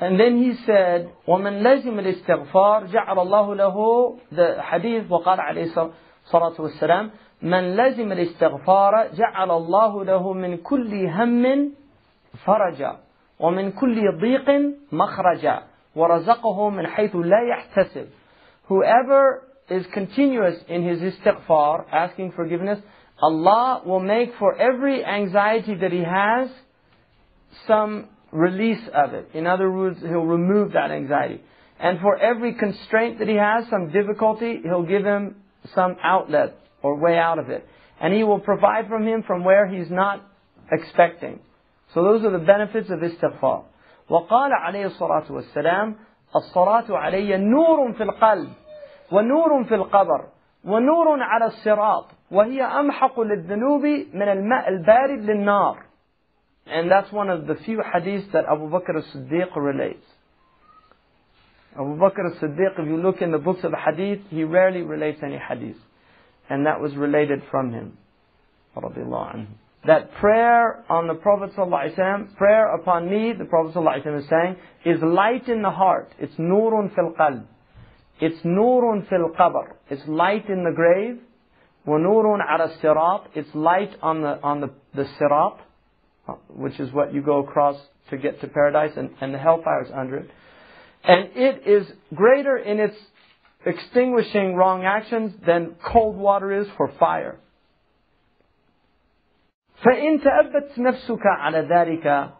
And 0.00 0.18
then 0.20 0.38
he 0.38 0.54
said, 0.64 1.08
ومن 1.26 1.62
لزم 1.62 1.98
الاستغفار 1.98 2.86
جعل 2.86 3.18
الله 3.18 3.54
له 3.54 4.16
the 4.32 4.62
hadith 4.62 5.10
وقال 5.10 5.40
عليه 5.40 5.64
الصلاة 5.64 6.60
والسلام 6.60 7.10
من 7.42 7.76
لزم 7.76 8.12
الاستغفار 8.12 9.08
جعل 9.14 9.50
الله 9.50 10.04
له 10.04 10.32
من 10.32 10.56
كل 10.56 11.06
هم 11.06 11.72
فرجا 12.44 12.96
ومن 13.40 13.72
كل 13.72 14.18
ضيق 14.20 14.74
مخرجا 14.92 15.62
وَرَزَقَهُ 15.98 16.70
مِنْ 16.70 16.86
حَيْثُ 16.86 17.16
لَا 17.16 17.42
يَحْتَسِبُ 17.52 18.06
Whoever 18.68 19.42
is 19.70 19.84
continuous 19.92 20.56
in 20.68 20.86
his 20.86 21.00
istighfar, 21.00 21.86
asking 21.90 22.32
forgiveness, 22.32 22.78
Allah 23.20 23.82
will 23.84 24.00
make 24.00 24.34
for 24.38 24.54
every 24.56 25.04
anxiety 25.04 25.74
that 25.74 25.90
he 25.90 26.04
has 26.04 26.48
some 27.66 28.08
release 28.32 28.82
of 28.94 29.14
it. 29.14 29.30
In 29.34 29.46
other 29.46 29.70
words, 29.70 30.00
He'll 30.00 30.24
remove 30.24 30.72
that 30.72 30.90
anxiety. 30.90 31.40
And 31.80 32.00
for 32.00 32.16
every 32.18 32.54
constraint 32.54 33.20
that 33.20 33.28
he 33.28 33.36
has, 33.36 33.68
some 33.70 33.90
difficulty, 33.90 34.60
He'll 34.62 34.82
give 34.82 35.04
him 35.04 35.36
some 35.74 35.96
outlet 36.02 36.56
or 36.82 36.96
way 36.96 37.16
out 37.16 37.38
of 37.38 37.50
it. 37.50 37.66
And 38.00 38.12
He 38.14 38.24
will 38.24 38.40
provide 38.40 38.88
from 38.88 39.06
him 39.06 39.24
from 39.26 39.44
where 39.44 39.66
he's 39.66 39.90
not 39.90 40.24
expecting. 40.70 41.40
So 41.94 42.02
those 42.02 42.24
are 42.24 42.30
the 42.30 42.44
benefits 42.44 42.90
of 42.90 42.98
istighfar. 43.00 43.64
وقال 44.10 44.52
عليه 44.52 44.86
الصلاة 44.86 45.30
والسلام 45.30 45.96
الصلاة 46.36 46.84
علي 46.90 47.36
نور 47.36 47.92
في 47.92 48.02
القلب 48.02 48.48
ونور 49.12 49.64
في 49.64 49.74
القبر 49.74 50.24
ونور 50.64 51.22
على 51.22 51.44
الصراط 51.44 52.04
وهي 52.30 52.62
أمحق 52.62 53.20
للذنوب 53.20 53.82
من 54.14 54.28
الماء 54.28 54.68
البارد 54.68 55.20
للنار 55.30 55.82
and 56.65 56.89
that's 56.89 57.11
one 57.11 57.29
of 57.29 57.47
the 57.47 57.55
few 57.65 57.79
hadiths 57.79 58.31
that 58.31 58.45
Abu 58.45 58.69
Bakr 58.69 58.97
as-Siddiq 58.97 59.55
relates. 59.55 60.05
Abu 61.75 61.97
Bakr 61.97 62.31
as-Siddiq, 62.31 62.79
if 62.79 62.87
you 62.87 62.97
look 62.97 63.21
in 63.21 63.31
the 63.31 63.37
books 63.37 63.63
of 63.63 63.73
hadith, 63.73 64.19
he 64.29 64.43
rarely 64.43 64.81
relates 64.81 65.19
any 65.23 65.37
hadith. 65.37 65.77
And 66.49 66.65
that 66.65 66.79
was 66.79 66.95
related 66.95 67.41
from 67.51 67.73
him. 67.73 67.97
That 69.85 70.13
prayer 70.13 70.85
on 70.89 71.07
the 71.07 71.15
Prophet 71.15 71.51
ﷺ, 71.57 72.37
prayer 72.37 72.73
upon 72.73 73.09
me, 73.09 73.33
the 73.37 73.45
Prophet 73.45 73.75
ﷺ 73.75 74.19
is 74.19 74.29
saying, 74.29 74.55
is 74.85 75.01
light 75.03 75.49
in 75.49 75.61
the 75.61 75.71
heart. 75.71 76.13
It's 76.19 76.33
nurun 76.35 76.95
fil 76.95 77.13
qalb. 77.19 77.45
It's 78.21 78.39
nurun 78.45 79.09
fil 79.09 79.31
qabr. 79.37 79.73
It's 79.89 80.07
light 80.07 80.47
in 80.49 80.63
the 80.63 80.71
grave. 80.73 81.19
Wa 81.85 81.97
nurun 81.97 82.39
ala 82.39 82.73
sirat. 82.81 83.27
It's 83.35 83.53
light 83.53 83.91
on 84.01 84.21
the, 84.21 84.41
on 84.41 84.61
the, 84.61 84.69
the 84.95 85.05
sirat 85.19 85.59
which 86.48 86.78
is 86.80 86.92
what 86.92 87.14
you 87.14 87.22
go 87.22 87.38
across 87.38 87.76
to 88.10 88.16
get 88.16 88.40
to 88.40 88.48
paradise, 88.48 88.92
and, 88.96 89.10
and 89.20 89.34
the 89.34 89.38
hellfire 89.38 89.84
is 89.84 89.90
under 89.94 90.16
it. 90.16 90.30
And 91.04 91.30
it 91.34 91.66
is 91.66 91.86
greater 92.14 92.56
in 92.56 92.80
its 92.80 92.96
extinguishing 93.64 94.54
wrong 94.54 94.84
actions 94.84 95.32
than 95.46 95.76
cold 95.92 96.16
water 96.16 96.60
is 96.60 96.66
for 96.76 96.92
fire. 96.98 97.38
فإن 99.84 100.20
تأبت 100.20 100.78
نفسك 100.78 101.26
على 101.26 101.58
ذلك 101.60 102.30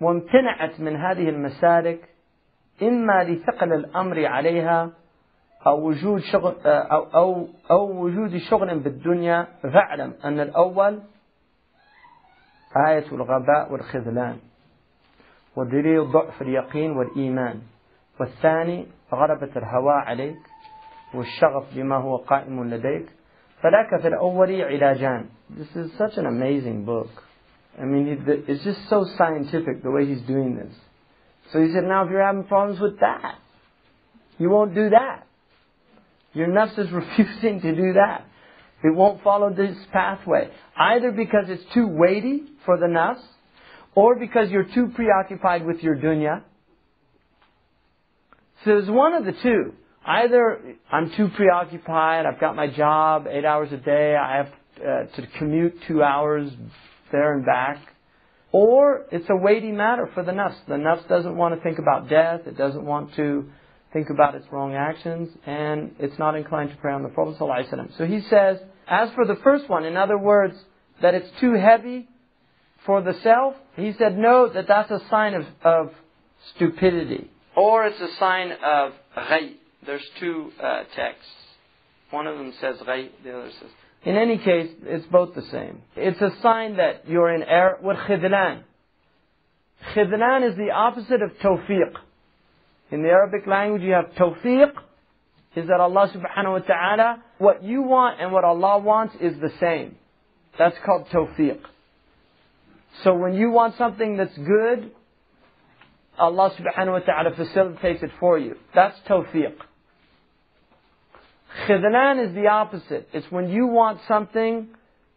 وامتنعت 0.00 0.80
من 0.80 0.96
هذه 0.96 1.28
المسالك 1.28 2.08
إما 2.82 3.24
لثقل 3.24 3.72
الأمر 3.72 4.26
عليها 4.26 4.90
أو 5.66 5.88
وجود 5.88 6.20
شغل 6.20 6.54
أو 6.66 7.02
أو 7.14 7.48
أو 7.70 8.02
وجود 8.04 8.36
شغل 8.36 8.78
بالدنيا 8.78 9.46
فاعلم 9.62 10.14
أن 10.24 10.40
الأول 10.40 11.02
آية 12.76 13.04
الغباء 13.12 13.72
والخذلان 13.72 14.38
ودليل 15.56 16.04
ضعف 16.12 16.42
اليقين 16.42 16.90
والإيمان 16.90 17.60
والثاني 18.20 18.86
غلبة 19.12 19.50
الهوى 19.56 19.92
عليك 19.92 20.38
والشغف 21.14 21.74
بما 21.74 21.96
هو 21.96 22.16
قائم 22.16 22.64
لديك 22.64 23.06
فلك 23.62 24.00
في 24.00 24.08
الأول 24.08 24.62
علاجان 24.62 25.26
This 25.58 25.76
is 25.76 25.90
such 25.98 26.16
an 26.16 26.26
amazing 26.26 26.84
book. 26.84 27.10
I 27.76 27.84
mean, 27.84 28.24
it's 28.46 28.62
just 28.62 28.88
so 28.88 29.04
scientific 29.18 29.82
the 29.82 29.90
way 29.90 30.06
he's 30.06 30.22
doing 30.22 30.54
this. 30.54 30.74
So 31.52 31.60
he 31.60 31.72
said, 31.72 31.84
now 31.84 32.04
if 32.04 32.10
you're 32.10 32.24
having 32.24 32.44
problems 32.44 32.80
with 32.80 33.00
that, 33.00 33.34
you 34.38 34.48
won't 34.48 34.74
do 34.74 34.90
that. 34.90 35.26
Your 36.32 36.46
nafs 36.46 36.78
is 36.78 36.90
refusing 36.92 37.60
to 37.62 37.74
do 37.74 37.94
that. 37.94 38.26
It 38.85 38.93
won't 38.93 39.23
follow 39.23 39.51
this 39.51 39.75
pathway. 39.91 40.51
Either 40.77 41.11
because 41.11 41.45
it's 41.47 41.63
too 41.73 41.87
weighty 41.87 42.43
for 42.65 42.77
the 42.77 42.85
nafs, 42.85 43.23
or 43.95 44.15
because 44.15 44.51
you're 44.51 44.69
too 44.75 44.91
preoccupied 44.93 45.65
with 45.65 45.79
your 45.79 45.95
dunya. 45.95 46.43
So 48.63 48.71
there's 48.71 48.89
one 48.89 49.13
of 49.13 49.25
the 49.25 49.33
two. 49.41 49.73
Either 50.05 50.75
I'm 50.91 51.11
too 51.17 51.29
preoccupied, 51.29 52.27
I've 52.27 52.39
got 52.39 52.55
my 52.55 52.67
job 52.67 53.25
eight 53.27 53.43
hours 53.43 53.71
a 53.71 53.77
day, 53.77 54.15
I 54.15 54.37
have 54.37 54.47
uh, 54.77 55.15
to 55.15 55.27
commute 55.39 55.73
two 55.87 56.03
hours 56.03 56.51
there 57.11 57.33
and 57.33 57.43
back, 57.43 57.79
or 58.51 59.05
it's 59.11 59.25
a 59.29 59.35
weighty 59.35 59.71
matter 59.71 60.07
for 60.13 60.21
the 60.21 60.31
nafs. 60.31 60.57
The 60.67 60.75
nafs 60.75 61.07
doesn't 61.07 61.35
want 61.35 61.55
to 61.55 61.61
think 61.61 61.79
about 61.79 62.07
death, 62.07 62.41
it 62.45 62.55
doesn't 62.55 62.85
want 62.85 63.15
to 63.15 63.49
think 63.93 64.11
about 64.11 64.35
its 64.35 64.45
wrong 64.51 64.75
actions, 64.75 65.29
and 65.47 65.95
it's 65.97 66.19
not 66.19 66.35
inclined 66.35 66.69
to 66.69 66.75
pray 66.75 66.93
on 66.93 67.01
the 67.01 67.09
Prophet 67.09 67.39
ﷺ. 67.39 67.97
So 67.97 68.05
he 68.05 68.21
says, 68.29 68.59
as 68.87 69.09
for 69.15 69.25
the 69.25 69.35
first 69.43 69.69
one, 69.69 69.85
in 69.85 69.97
other 69.97 70.17
words, 70.17 70.55
that 71.01 71.13
it's 71.13 71.29
too 71.39 71.53
heavy 71.53 72.07
for 72.85 73.01
the 73.01 73.13
self, 73.23 73.55
he 73.75 73.93
said, 73.97 74.17
no, 74.17 74.47
that 74.47 74.67
that's 74.67 74.91
a 74.91 75.01
sign 75.09 75.33
of, 75.33 75.45
of 75.63 75.91
stupidity. 76.55 77.29
Or 77.55 77.85
it's 77.85 77.99
a 77.99 78.15
sign 78.19 78.51
of 78.63 78.93
ghay. 79.15 79.53
There's 79.85 80.05
two 80.19 80.51
uh, 80.61 80.83
texts. 80.95 81.31
One 82.11 82.27
of 82.27 82.37
them 82.37 82.53
says 82.61 82.77
ghay, 82.85 83.09
the 83.23 83.37
other 83.37 83.51
says. 83.59 83.69
In 84.03 84.15
any 84.15 84.37
case, 84.37 84.69
it's 84.83 85.05
both 85.07 85.33
the 85.33 85.41
same. 85.51 85.81
It's 85.95 86.21
a 86.21 86.31
sign 86.41 86.77
that 86.77 87.09
you're 87.09 87.33
in 87.33 87.41
error. 87.41 87.77
What 87.81 87.97
khidlan? 87.97 88.61
Khidlan 89.95 90.49
is 90.49 90.55
the 90.57 90.71
opposite 90.71 91.21
of 91.23 91.31
tawfiq. 91.43 91.95
In 92.91 93.01
the 93.01 93.09
Arabic 93.09 93.47
language, 93.47 93.81
you 93.81 93.93
have 93.93 94.11
tawfiq, 94.11 94.71
is 95.55 95.67
that 95.67 95.79
Allah 95.79 96.11
subhanahu 96.13 96.51
wa 96.51 96.59
ta'ala, 96.59 97.23
what 97.37 97.63
you 97.63 97.81
want 97.81 98.19
and 98.19 98.31
what 98.31 98.43
Allah 98.43 98.79
wants 98.79 99.15
is 99.21 99.39
the 99.39 99.51
same. 99.59 99.95
That's 100.57 100.75
called 100.85 101.07
tawfiq. 101.07 101.59
So 103.03 103.13
when 103.13 103.33
you 103.33 103.51
want 103.51 103.77
something 103.77 104.17
that's 104.17 104.37
good, 104.37 104.91
Allah 106.17 106.51
subhanahu 106.57 106.91
wa 106.91 106.99
ta'ala 106.99 107.35
facilitates 107.35 108.03
it 108.03 108.11
for 108.19 108.37
you. 108.37 108.55
That's 108.73 108.97
tawfiq. 109.07 109.53
Khidlan 111.67 112.27
is 112.27 112.35
the 112.35 112.47
opposite. 112.47 113.09
It's 113.13 113.29
when 113.31 113.49
you 113.49 113.67
want 113.67 113.99
something 114.07 114.67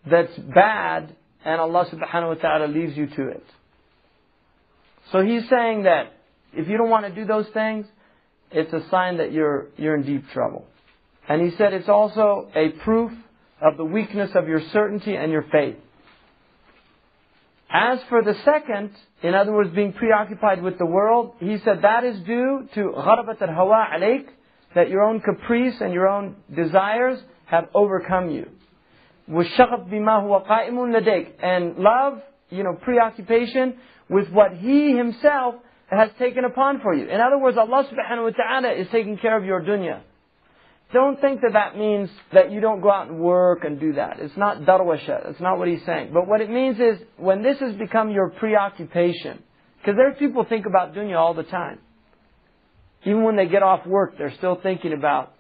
that's 0.09 0.37
bad 0.37 1.15
and 1.45 1.61
Allah 1.61 1.87
subhanahu 1.87 2.29
wa 2.29 2.35
ta'ala 2.35 2.67
leaves 2.67 2.97
you 2.97 3.07
to 3.07 3.29
it. 3.29 3.45
So 5.13 5.23
he's 5.23 5.49
saying 5.49 5.85
that 5.85 6.13
if 6.53 6.69
you 6.69 6.77
don't 6.77 6.91
want 6.91 7.07
to 7.07 7.15
do 7.15 7.25
those 7.25 7.47
things, 7.49 7.87
it's 8.51 8.73
a 8.73 8.89
sign 8.91 9.19
that 9.19 9.33
you're, 9.33 9.67
you're 9.77 9.97
in 9.97 10.03
deep 10.03 10.25
trouble. 10.33 10.67
And 11.29 11.43
he 11.43 11.57
said 11.57 11.73
it's 11.75 11.89
also 11.89 12.49
a 12.55 12.71
proof 12.85 13.13
of 13.61 13.77
the 13.77 13.85
weakness 13.85 14.31
of 14.35 14.49
your 14.49 14.61
certainty 14.73 15.15
and 15.15 15.31
your 15.31 15.45
faith. 15.51 15.77
As 17.71 17.99
for 18.09 18.23
the 18.23 18.35
second, 18.45 18.93
in 19.23 19.35
other 19.35 19.53
words, 19.53 19.75
being 19.75 19.93
preoccupied 19.93 20.63
with 20.63 20.79
the 20.79 20.87
world, 20.87 21.35
he 21.39 21.59
said 21.59 21.83
that 21.83 22.05
is 22.05 22.19
due 22.21 22.67
to 22.75 22.81
ghalabat 22.97 23.43
al-hawa 23.43 23.89
alaik 23.95 24.27
that 24.75 24.89
your 24.89 25.03
own 25.03 25.21
caprice 25.21 25.75
and 25.81 25.93
your 25.93 26.09
own 26.09 26.37
desires 26.55 27.19
have 27.47 27.69
overcome 27.75 28.31
you. 28.31 28.49
وَالشَّغَفْ 29.31 29.91
بِمَا 29.91 30.23
هُوَ 30.23 30.47
قَائِمٌ 30.47 30.73
لَدَيْكَ 30.73 31.33
And 31.43 31.77
love, 31.77 32.23
you 32.49 32.63
know, 32.63 32.75
preoccupation 32.81 33.77
with 34.09 34.31
what 34.31 34.55
he 34.55 34.97
himself 34.97 35.57
has 35.97 36.11
taken 36.19 36.45
upon 36.45 36.81
for 36.81 36.95
you. 36.95 37.09
In 37.09 37.21
other 37.21 37.39
words, 37.39 37.57
Allah 37.57 37.85
subhanahu 37.91 38.25
wa 38.25 38.31
ta'ala 38.31 38.73
is 38.75 38.89
taking 38.93 39.17
care 39.17 39.37
of 39.37 39.45
your 39.45 39.63
dunya. 39.63 40.03
Don't 40.93 41.21
think 41.21 41.43
that 41.43 41.53
that 41.53 41.77
means 41.77 42.09
that 42.33 42.51
you 42.51 42.61
don't 42.61 42.81
go 42.81 42.91
out 42.91 43.09
and 43.09 43.19
work 43.19 43.65
and 43.65 43.79
do 43.79 43.95
that. 43.95 44.21
It's 44.21 44.37
not 44.37 44.63
darwasha. 44.63 45.25
That's 45.25 45.41
not 45.41 45.59
what 45.59 45.69
he's 45.69 45.85
saying. 45.85 46.11
But 46.15 46.27
what 46.27 46.41
it 46.41 46.51
means 46.51 46.79
is 46.79 46.99
when 47.17 47.43
this 47.43 47.59
has 47.59 47.75
become 47.75 48.11
your 48.11 48.31
preoccupation, 48.31 49.43
because 49.79 49.97
there's 49.97 50.19
people 50.19 50.45
think 50.45 50.67
about 50.67 50.95
dunya 50.95 51.17
all 51.17 51.35
the 51.35 51.43
time. 51.43 51.79
Even 53.05 53.23
when 53.23 53.37
they 53.37 53.47
get 53.47 53.63
off 53.63 53.87
work, 53.87 54.17
they're 54.19 54.35
still 54.37 54.59
thinking 54.63 54.93
about 54.93 55.35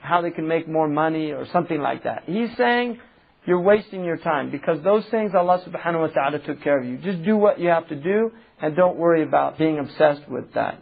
how 0.00 0.22
they 0.22 0.30
can 0.30 0.48
make 0.48 0.68
more 0.68 0.88
money 0.88 1.32
or 1.32 1.46
something 1.52 1.80
like 1.80 2.04
that. 2.04 2.24
He's 2.26 2.54
saying 2.56 2.98
you're 3.46 3.60
wasting 3.60 4.04
your 4.04 4.16
time 4.16 4.50
because 4.50 4.82
those 4.82 5.04
things 5.10 5.32
Allah 5.34 5.62
subhanahu 5.66 6.00
wa 6.00 6.08
ta'ala 6.08 6.38
took 6.40 6.62
care 6.62 6.78
of 6.78 6.86
you. 6.86 6.98
Just 6.98 7.22
do 7.22 7.36
what 7.36 7.60
you 7.60 7.68
have 7.68 7.88
to 7.88 7.96
do 7.96 8.32
and 8.61 8.75
don't 8.75 8.97
worry 8.97 9.23
about 9.23 9.57
being 9.57 9.79
obsessed 9.79 10.27
with 10.29 10.53
that. 10.53 10.81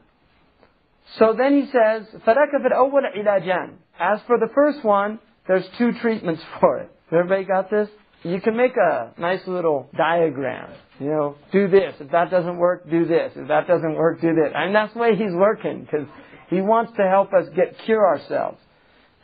So 1.18 1.34
then 1.38 1.60
he 1.60 1.66
says, 1.72 2.06
فَلَكَ 2.26 2.54
فِي 2.54 2.72
الْأَوَّلِ 2.72 3.18
عِلَاجًا 3.18 3.74
As 4.00 4.20
for 4.28 4.38
the 4.38 4.50
first 4.54 4.84
one, 4.84 5.20
there's 5.48 5.66
two 5.78 5.94
treatments 5.94 6.42
for 6.60 6.80
it. 6.80 6.92
Everybody 7.12 7.46
got 7.46 7.70
this? 7.72 7.90
You 8.24 8.42
can 8.42 8.56
make 8.56 8.76
a 8.76 9.14
nice 9.18 9.40
little 9.48 9.90
diagram. 9.98 10.72
You 11.00 11.08
know, 11.08 11.36
do 11.52 11.70
this. 11.70 11.96
If 12.00 12.12
that 12.12 12.30
doesn't 12.30 12.58
work, 12.58 12.90
do 12.90 13.06
this. 13.06 13.32
If 13.36 13.48
that 13.48 13.68
doesn't 13.68 13.96
work, 13.96 14.20
do 14.20 14.36
this. 14.36 14.52
And 14.54 14.76
that's 14.76 14.94
the 14.94 15.00
way 15.00 15.16
he's 15.16 15.32
working 15.32 15.82
because 15.82 16.06
he 16.50 16.62
wants 16.62 16.92
to 16.98 17.08
help 17.08 17.34
us 17.34 17.46
get 17.56 17.78
cure 17.86 18.06
ourselves. 18.06 18.58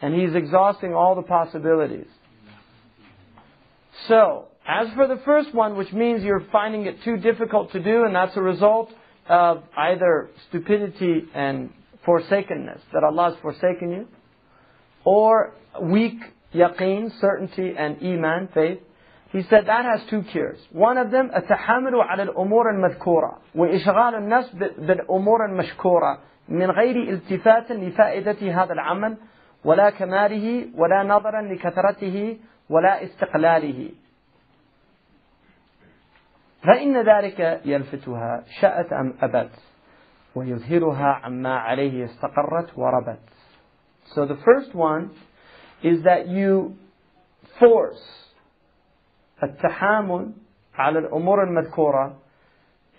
And 0.02 0.14
he's 0.14 0.34
exhausting 0.34 0.94
all 0.94 1.16
the 1.16 1.24
possibilities. 1.24 2.08
So, 4.08 4.48
as 4.68 4.88
for 4.96 5.08
the 5.08 5.20
first 5.30 5.54
one, 5.54 5.72
which 5.78 5.92
means 5.94 6.24
you're 6.24 6.48
finding 6.52 6.86
it 6.86 6.96
too 7.04 7.18
difficult 7.18 7.72
to 7.74 7.80
do, 7.92 8.04
and 8.06 8.16
that's 8.16 8.36
a 8.36 8.42
result 8.42 8.90
of 9.28 9.64
either 9.78 10.30
stupidity 10.50 11.16
and 11.34 11.70
forsakenness, 12.06 12.82
that 12.94 13.04
Allah 13.04 13.26
has 13.32 13.40
forsaken 13.42 13.88
you, 13.92 14.08
or 15.04 15.54
weak 15.82 16.20
yaqeen, 16.54 17.12
certainty 17.20 17.74
and 17.78 17.92
iman, 18.02 18.50
faith, 18.54 18.80
he 19.32 19.42
said 19.50 19.66
that 19.68 19.84
has 19.86 20.02
two 20.10 20.22
cures. 20.32 20.60
One 20.72 20.98
of 20.98 21.12
them, 21.12 21.30
التحامل 21.36 21.96
على 22.02 22.24
الأمور 22.24 22.70
المذكورة 22.70 23.38
وإشغال 23.56 24.16
النفس 24.16 24.50
بالأمور 24.78 25.46
المشكورة 25.46 26.20
من 26.50 26.72
غير 26.72 27.14
التفات 27.14 27.72
لفائدة 27.72 28.64
هذا 28.64 28.74
العمل 28.74 29.18
ولا 29.66 29.90
كماله 29.90 30.68
ولا 30.76 31.04
نظرا 31.04 31.42
لكثرته 31.42 32.38
ولا 32.70 33.04
استقلاله 33.04 33.90
فإن 36.64 37.02
ذلك 37.02 37.62
يلفتها 37.66 38.44
شأت 38.62 38.94
أم 38.94 39.14
أبت 39.22 39.52
ويظهرها 40.36 41.22
عما 41.24 41.56
عليه 41.56 42.06
استقرت 42.06 42.78
وربت 42.78 43.20
So 44.16 44.26
the 44.26 44.38
first 44.46 44.76
one 44.76 45.12
is 45.84 46.04
that 46.04 46.28
you 46.28 46.76
force 47.60 48.26
التحامل 49.44 50.32
على 50.76 51.00
الأمور 51.00 51.44
المذكورة 51.44 52.16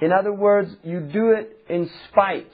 In 0.00 0.12
other 0.12 0.32
words, 0.32 0.76
you 0.82 1.00
do 1.00 1.30
it 1.30 1.56
in 1.70 1.88
spite 2.08 2.52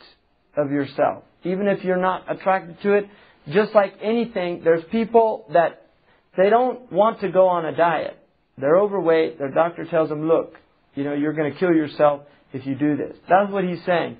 of 0.56 0.70
yourself. 0.70 1.24
Even 1.42 1.66
if 1.66 1.82
you're 1.82 1.96
not 1.96 2.30
attracted 2.30 2.80
to 2.82 2.92
it, 2.94 3.08
just 3.48 3.74
like 3.74 3.94
anything, 4.00 4.62
there's 4.62 4.84
people 4.92 5.46
that 5.52 5.88
they 6.36 6.50
don't 6.50 6.92
want 6.92 7.20
to 7.20 7.28
go 7.30 7.48
on 7.48 7.64
a 7.64 7.74
diet. 7.74 8.16
They're 8.56 8.76
overweight. 8.76 9.38
Their 9.40 9.50
doctor 9.50 9.84
tells 9.84 10.08
them, 10.08 10.28
look, 10.28 10.54
you 10.96 11.04
know, 11.04 11.14
you're 11.14 11.32
going 11.32 11.52
to 11.52 11.58
kill 11.58 11.72
yourself 11.72 12.22
if 12.52 12.66
you 12.66 12.74
do 12.74 12.96
this. 12.96 13.16
That's 13.28 13.50
what 13.50 13.64
he's 13.64 13.82
saying. 13.84 14.16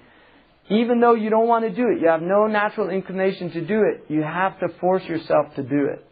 Even 0.70 1.00
though 1.00 1.14
you 1.14 1.28
don't 1.28 1.48
want 1.48 1.64
to 1.64 1.70
do 1.70 1.88
it, 1.88 2.00
you 2.00 2.08
have 2.08 2.22
no 2.22 2.46
natural 2.46 2.88
inclination 2.88 3.50
to 3.50 3.66
do 3.66 3.82
it, 3.82 4.04
you 4.08 4.22
have 4.22 4.58
to 4.60 4.68
force 4.80 5.04
yourself 5.04 5.54
to 5.56 5.62
do 5.62 5.86
it. 5.92 6.06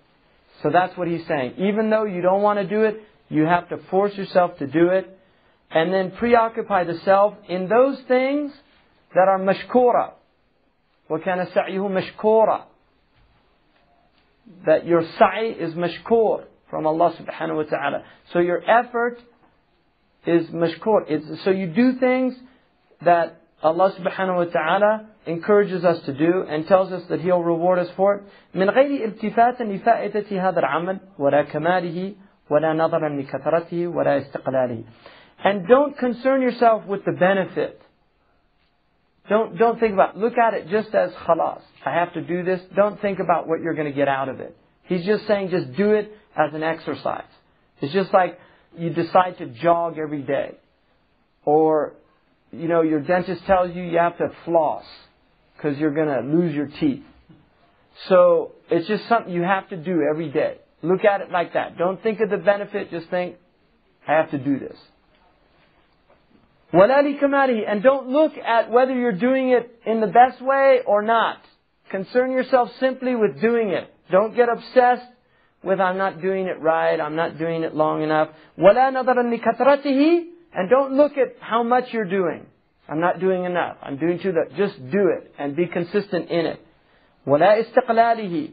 So 0.62 0.70
that's 0.70 0.96
what 0.98 1.08
he's 1.08 1.26
saying. 1.26 1.54
Even 1.58 1.88
though 1.88 2.04
you 2.04 2.20
don't 2.20 2.42
want 2.42 2.58
to 2.58 2.66
do 2.66 2.82
it, 2.82 3.00
you 3.28 3.44
have 3.44 3.68
to 3.70 3.78
force 3.90 4.14
yourself 4.14 4.58
to 4.58 4.66
do 4.66 4.88
it. 4.88 5.16
And 5.70 5.94
then 5.94 6.10
preoccupy 6.10 6.84
the 6.84 6.98
self 7.04 7.34
in 7.48 7.68
those 7.68 7.96
things 8.08 8.52
that 9.14 9.28
are 9.28 9.38
mashkura. 9.38 10.14
وَكَانَ 11.08 11.52
سَعْيُهُ 11.52 12.16
مَشْكُورًا 12.18 12.62
That 14.66 14.84
your 14.84 15.02
sa'i 15.16 15.50
is 15.50 15.74
mashkur 15.74 16.44
from 16.70 16.86
Allah 16.86 17.14
subhanahu 17.20 17.56
wa 17.56 17.62
ta'ala. 17.62 18.02
So 18.32 18.40
your 18.40 18.62
effort 18.68 19.20
is 20.26 20.46
mashkur. 20.48 21.04
It's, 21.08 21.44
so 21.44 21.50
you 21.50 21.68
do 21.68 21.98
things 21.98 22.34
that 23.04 23.40
Allah 23.62 23.94
subhanahu 23.98 24.36
wa 24.36 24.44
ta'ala 24.44 25.06
encourages 25.26 25.84
us 25.84 26.04
to 26.06 26.14
do 26.14 26.44
and 26.48 26.66
tells 26.66 26.92
us 26.92 27.02
that 27.08 27.20
He'll 27.20 27.42
reward 27.42 27.78
us 27.78 27.88
for 27.96 28.14
it. 28.16 28.22
من 28.54 28.70
غير 28.70 29.04
التفات 29.04 29.60
لفائدة 29.60 30.48
هذا 30.48 30.58
العمل 30.58 31.00
ولا 31.18 31.42
كماله 31.42 32.14
ولا 32.50 32.72
نظرا 32.72 33.08
لكثرته 33.08 33.88
ولا 33.88 34.18
استقلاله. 34.18 34.84
And 35.44 35.66
don't 35.66 35.96
concern 35.96 36.42
yourself 36.42 36.86
with 36.86 37.04
the 37.04 37.12
benefit. 37.12 37.80
Don't, 39.28 39.56
don't 39.56 39.78
think 39.78 39.94
about, 39.94 40.18
look 40.18 40.36
at 40.36 40.54
it 40.54 40.68
just 40.68 40.94
as 40.94 41.12
khalas. 41.12 41.62
I 41.86 41.94
have 41.94 42.12
to 42.14 42.20
do 42.20 42.42
this. 42.42 42.60
Don't 42.74 43.00
think 43.00 43.20
about 43.20 43.46
what 43.46 43.60
you're 43.60 43.74
going 43.74 43.86
to 43.86 43.96
get 43.96 44.08
out 44.08 44.28
of 44.28 44.40
it. 44.40 44.56
He's 44.84 45.06
just 45.06 45.26
saying 45.26 45.50
just 45.50 45.76
do 45.76 45.92
it 45.92 46.10
as 46.36 46.52
an 46.52 46.62
exercise. 46.62 47.30
It's 47.80 47.92
just 47.92 48.12
like 48.12 48.38
you 48.77 48.91
decide 48.91 49.37
to 49.39 49.47
jog 49.47 49.97
every 49.97 50.21
day, 50.21 50.55
or 51.43 51.93
you 52.51 52.67
know 52.67 52.81
your 52.81 53.01
dentist 53.01 53.45
tells 53.45 53.75
you 53.75 53.83
you 53.83 53.97
have 53.97 54.17
to 54.17 54.29
floss 54.45 54.85
because 55.55 55.77
you're 55.77 55.93
going 55.93 56.07
to 56.07 56.37
lose 56.37 56.53
your 56.53 56.67
teeth. 56.67 57.03
So 58.09 58.51
it's 58.69 58.87
just 58.87 59.07
something 59.07 59.31
you 59.31 59.43
have 59.43 59.69
to 59.69 59.77
do 59.77 60.01
every 60.09 60.29
day. 60.29 60.57
Look 60.81 61.05
at 61.05 61.21
it 61.21 61.31
like 61.31 61.53
that. 61.53 61.77
Don't 61.77 62.01
think 62.03 62.19
of 62.19 62.29
the 62.29 62.37
benefit. 62.37 62.91
Just 62.91 63.09
think, 63.09 63.37
I 64.07 64.13
have 64.13 64.31
to 64.31 64.37
do 64.37 64.59
this. 64.59 64.77
And 66.73 67.81
don't 67.81 68.09
look 68.09 68.33
at 68.37 68.69
whether 68.69 68.93
you're 68.93 69.13
doing 69.13 69.49
it 69.51 69.81
in 69.85 70.01
the 70.01 70.07
best 70.07 70.41
way 70.41 70.81
or 70.85 71.01
not. 71.01 71.37
Concern 71.89 72.31
yourself 72.31 72.69
simply 72.79 73.15
with 73.15 73.39
doing 73.39 73.69
it. 73.69 73.91
Don't 74.11 74.35
get 74.35 74.49
obsessed 74.49 75.07
with 75.64 75.80
I'm 75.80 75.98
not 75.98 76.22
doing 76.22 76.46
it 76.46 76.60
right, 76.60 76.98
I'm 77.00 77.16
not 77.16 77.38
doing 77.38 77.62
it 77.62 77.74
long 77.74 78.02
enough. 78.02 78.28
وَلَا 78.58 78.92
نَظَرًا 78.92 79.38
لِكَثْرَتِهِ 79.38 80.24
And 80.54 80.70
don't 80.70 80.94
look 80.94 81.12
at 81.18 81.36
how 81.40 81.62
much 81.62 81.92
you're 81.92 82.08
doing. 82.08 82.46
I'm 82.88 83.00
not 83.00 83.20
doing 83.20 83.44
enough. 83.44 83.76
I'm 83.82 83.98
doing 83.98 84.18
too 84.20 84.32
much. 84.32 84.56
Just 84.56 84.78
do 84.90 85.10
it 85.16 85.34
and 85.38 85.54
be 85.54 85.66
consistent 85.66 86.30
in 86.30 86.46
it. 86.46 86.60
وَلَا 87.26 87.62
إِسْتِقْلَالِهِ 87.62 88.52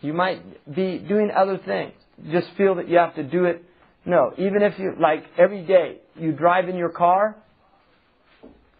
You 0.00 0.12
might 0.12 0.74
be 0.74 0.98
doing 0.98 1.30
other 1.30 1.58
things. 1.58 1.92
Just 2.30 2.48
feel 2.56 2.76
that 2.76 2.88
you 2.88 2.98
have 2.98 3.14
to 3.16 3.22
do 3.22 3.44
it. 3.44 3.62
No, 4.06 4.32
even 4.38 4.62
if 4.62 4.78
you, 4.78 4.94
like 5.00 5.24
every 5.38 5.64
day, 5.64 5.98
you 6.16 6.32
drive 6.32 6.68
in 6.68 6.76
your 6.76 6.90
car, 6.90 7.36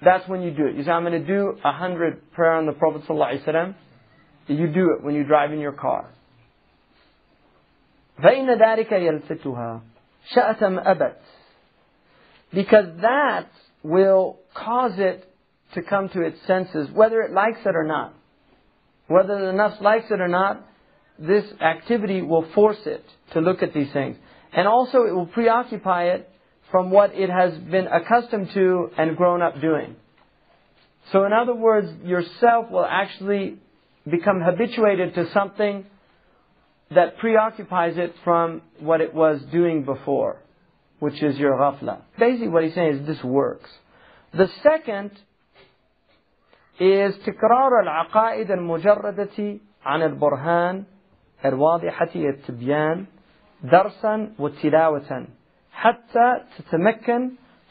that's 0.02 0.28
when 0.28 0.42
you 0.42 0.50
do 0.50 0.66
it. 0.66 0.76
You 0.76 0.84
say, 0.84 0.90
I'm 0.90 1.04
going 1.04 1.20
to 1.20 1.26
do 1.26 1.58
a 1.64 1.72
hundred 1.72 2.32
prayer 2.32 2.52
on 2.52 2.66
the 2.66 2.72
Prophet 2.72 3.02
ﷺ. 3.08 3.74
You 4.48 4.66
do 4.66 4.94
it 4.96 5.02
when 5.02 5.14
you 5.14 5.24
drive 5.24 5.52
in 5.52 5.60
your 5.60 5.72
car. 5.72 6.10
فإن 8.22 8.58
ذلك 8.58 8.92
يلفتها 8.92 9.80
شأت 10.34 10.62
أم 10.62 10.78
أبت 10.78 11.16
because 12.54 12.86
that 13.00 13.48
will 13.82 14.38
cause 14.54 14.92
it 14.96 15.28
to 15.74 15.82
come 15.82 16.08
to 16.10 16.22
its 16.22 16.38
senses, 16.46 16.88
whether 16.92 17.20
it 17.22 17.32
likes 17.32 17.58
it 17.66 17.74
or 17.74 17.84
not. 17.84 18.14
Whether 19.08 19.46
the 19.46 19.52
nafs 19.52 19.80
likes 19.80 20.06
it 20.10 20.20
or 20.20 20.28
not, 20.28 20.64
this 21.18 21.44
activity 21.60 22.22
will 22.22 22.46
force 22.54 22.78
it 22.86 23.04
to 23.32 23.40
look 23.40 23.62
at 23.62 23.74
these 23.74 23.92
things. 23.92 24.16
And 24.52 24.68
also 24.68 25.02
it 25.02 25.14
will 25.14 25.26
preoccupy 25.26 26.04
it 26.14 26.30
from 26.70 26.90
what 26.90 27.14
it 27.14 27.28
has 27.28 27.54
been 27.58 27.86
accustomed 27.86 28.50
to 28.54 28.90
and 28.96 29.16
grown 29.16 29.42
up 29.42 29.60
doing. 29.60 29.96
So 31.12 31.24
in 31.24 31.32
other 31.32 31.54
words, 31.54 31.88
yourself 32.04 32.70
will 32.70 32.86
actually 32.86 33.58
become 34.08 34.40
habituated 34.40 35.14
to 35.14 35.30
something 35.32 35.84
that 36.90 37.18
preoccupies 37.18 37.96
it 37.96 38.14
from 38.22 38.62
what 38.80 39.00
it 39.00 39.14
was 39.14 39.40
doing 39.50 39.84
before, 39.84 40.40
which 40.98 41.22
is 41.22 41.38
your 41.38 41.52
ghafla. 41.52 42.02
Basically 42.18 42.48
what 42.48 42.64
he's 42.64 42.74
saying 42.74 42.98
is 42.98 43.06
this 43.06 43.24
works. 43.24 43.70
The 44.32 44.48
second 44.62 45.10
is 46.80 47.14
تكرار 47.26 47.80
العقائد 47.82 48.50
المجردة 48.50 49.58
عن 49.84 50.02
البرهان 50.02 50.84
الواضحة 51.44 52.10
التبيان 52.14 53.06
درسا 53.62 54.34
وتلاوة 54.38 55.26
حتى 55.72 56.40
تتمكن 56.58 57.30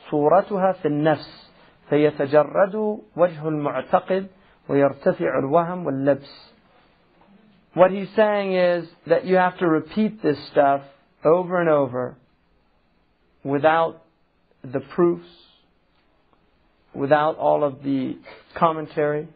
صورتها 0.09 0.71
في 0.71 0.87
النفس 0.87 1.51
فيتجرد 1.89 2.75
وجه 3.15 3.47
المعتقد 3.47 4.27
ويرتفع 4.69 5.39
الوهم 5.39 5.85
واللبس 5.85 6.53
What 7.77 7.91
he's 7.91 8.09
saying 8.15 8.53
is 8.53 8.87
that 9.07 9.25
you 9.25 9.35
have 9.35 9.57
to 9.59 9.67
repeat 9.67 10.21
this 10.21 10.37
stuff 10.51 10.81
over 11.25 11.59
and 11.59 11.69
over 11.69 12.15
without 13.43 14.03
the 14.63 14.79
proofs, 14.79 15.27
without 16.93 17.37
all 17.37 17.63
of 17.63 17.83
the 17.83 18.17
commentary. 18.55 19.27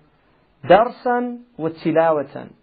Darsan 0.64 1.42
wa 1.58 1.70
tilawatan. 1.70 2.54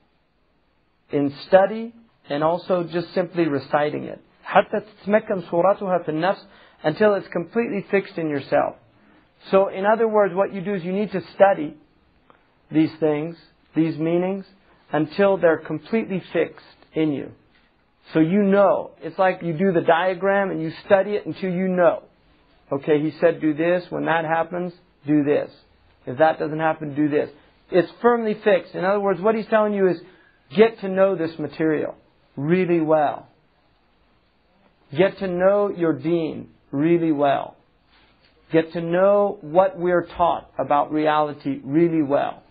In 1.10 1.34
study 1.48 1.92
and 2.28 2.42
also 2.42 2.84
just 2.84 3.12
simply 3.14 3.46
reciting 3.48 4.04
it. 4.04 4.20
حتى 4.44 4.80
تتمكن 4.80 5.40
صورتها 5.50 5.98
في 6.04 6.08
النفس 6.08 6.46
until 6.84 7.14
it's 7.14 7.28
completely 7.28 7.84
fixed 7.90 8.18
in 8.18 8.28
yourself. 8.28 8.76
So 9.50 9.68
in 9.68 9.84
other 9.86 10.06
words, 10.06 10.34
what 10.34 10.52
you 10.52 10.60
do 10.60 10.74
is 10.74 10.84
you 10.84 10.92
need 10.92 11.12
to 11.12 11.20
study 11.34 11.74
these 12.70 12.90
things, 13.00 13.36
these 13.74 13.98
meanings, 13.98 14.44
until 14.91 15.37
they're 15.37 15.57
completely 15.57 16.23
fixed 16.33 16.65
in 16.93 17.11
you. 17.11 17.31
So 18.13 18.19
you 18.19 18.43
know. 18.43 18.91
It's 19.01 19.19
like 19.19 19.41
you 19.43 19.53
do 19.53 19.71
the 19.71 19.81
diagram 19.81 20.49
and 20.51 20.61
you 20.61 20.71
study 20.85 21.11
it 21.11 21.25
until 21.25 21.51
you 21.51 21.67
know. 21.67 22.03
Okay, 22.71 23.01
he 23.01 23.11
said 23.19 23.41
do 23.41 23.53
this. 23.53 23.85
When 23.89 24.05
that 24.05 24.25
happens, 24.25 24.73
do 25.05 25.23
this. 25.23 25.51
If 26.05 26.17
that 26.19 26.39
doesn't 26.39 26.59
happen, 26.59 26.95
do 26.95 27.09
this. 27.09 27.29
It's 27.71 27.91
firmly 28.01 28.35
fixed. 28.43 28.73
In 28.73 28.83
other 28.83 28.99
words, 28.99 29.21
what 29.21 29.35
he's 29.35 29.45
telling 29.47 29.73
you 29.73 29.87
is 29.87 29.97
get 30.55 30.79
to 30.81 30.89
know 30.89 31.15
this 31.15 31.37
material 31.37 31.95
really 32.35 32.79
well. 32.79 33.27
Get 34.95 35.19
to 35.19 35.27
know 35.27 35.69
your 35.69 35.93
deen 35.93 36.49
really 36.71 37.11
well. 37.11 37.55
Get 38.51 38.73
to 38.73 38.81
know 38.81 39.37
what 39.41 39.77
we're 39.77 40.07
taught 40.17 40.49
about 40.57 40.91
reality 40.91 41.59
really 41.63 42.01
well. 42.01 42.41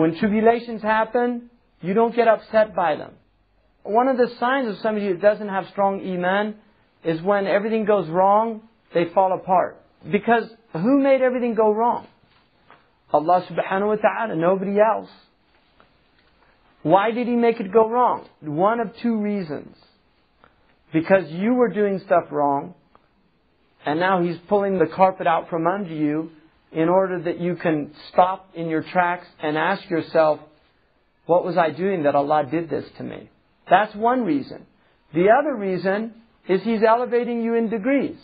When 0.00 0.16
tribulations 0.16 0.80
happen, 0.80 1.50
you 1.82 1.92
don't 1.92 2.16
get 2.16 2.26
upset 2.26 2.74
by 2.74 2.96
them. 2.96 3.12
One 3.82 4.08
of 4.08 4.16
the 4.16 4.34
signs 4.38 4.66
of 4.66 4.78
somebody 4.78 5.06
who 5.08 5.18
doesn't 5.18 5.48
have 5.48 5.66
strong 5.72 6.00
iman 6.00 6.54
is 7.04 7.20
when 7.20 7.46
everything 7.46 7.84
goes 7.84 8.08
wrong, 8.08 8.62
they 8.94 9.10
fall 9.12 9.34
apart. 9.34 9.76
Because 10.10 10.44
who 10.72 11.02
made 11.02 11.20
everything 11.20 11.54
go 11.54 11.74
wrong? 11.74 12.06
Allah 13.12 13.46
subhanahu 13.50 13.88
wa 13.88 13.96
ta'ala, 13.96 14.36
nobody 14.36 14.78
else. 14.80 15.10
Why 16.82 17.10
did 17.10 17.26
He 17.26 17.34
make 17.34 17.60
it 17.60 17.70
go 17.70 17.86
wrong? 17.86 18.26
One 18.40 18.80
of 18.80 18.96
two 19.02 19.18
reasons. 19.20 19.76
Because 20.94 21.30
you 21.30 21.52
were 21.52 21.68
doing 21.68 22.00
stuff 22.06 22.24
wrong, 22.30 22.72
and 23.84 24.00
now 24.00 24.22
He's 24.22 24.38
pulling 24.48 24.78
the 24.78 24.86
carpet 24.86 25.26
out 25.26 25.50
from 25.50 25.66
under 25.66 25.92
you 25.92 26.30
in 26.72 26.88
order 26.88 27.20
that 27.22 27.40
you 27.40 27.56
can 27.56 27.92
stop 28.12 28.50
in 28.54 28.68
your 28.68 28.82
tracks 28.82 29.26
and 29.42 29.56
ask 29.58 29.88
yourself, 29.90 30.40
what 31.26 31.44
was 31.44 31.56
I 31.56 31.70
doing 31.70 32.04
that 32.04 32.14
Allah 32.14 32.46
did 32.50 32.70
this 32.70 32.84
to 32.98 33.02
me? 33.02 33.28
That's 33.68 33.94
one 33.94 34.24
reason. 34.24 34.66
The 35.12 35.28
other 35.30 35.54
reason 35.54 36.14
is 36.48 36.62
He's 36.62 36.82
elevating 36.82 37.42
you 37.42 37.54
in 37.54 37.70
degrees. 37.70 38.16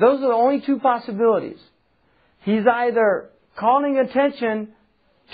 Those 0.00 0.18
are 0.18 0.28
the 0.28 0.34
only 0.34 0.60
two 0.60 0.78
possibilities. 0.78 1.58
He's 2.42 2.66
either 2.66 3.30
calling 3.56 3.98
attention 3.98 4.68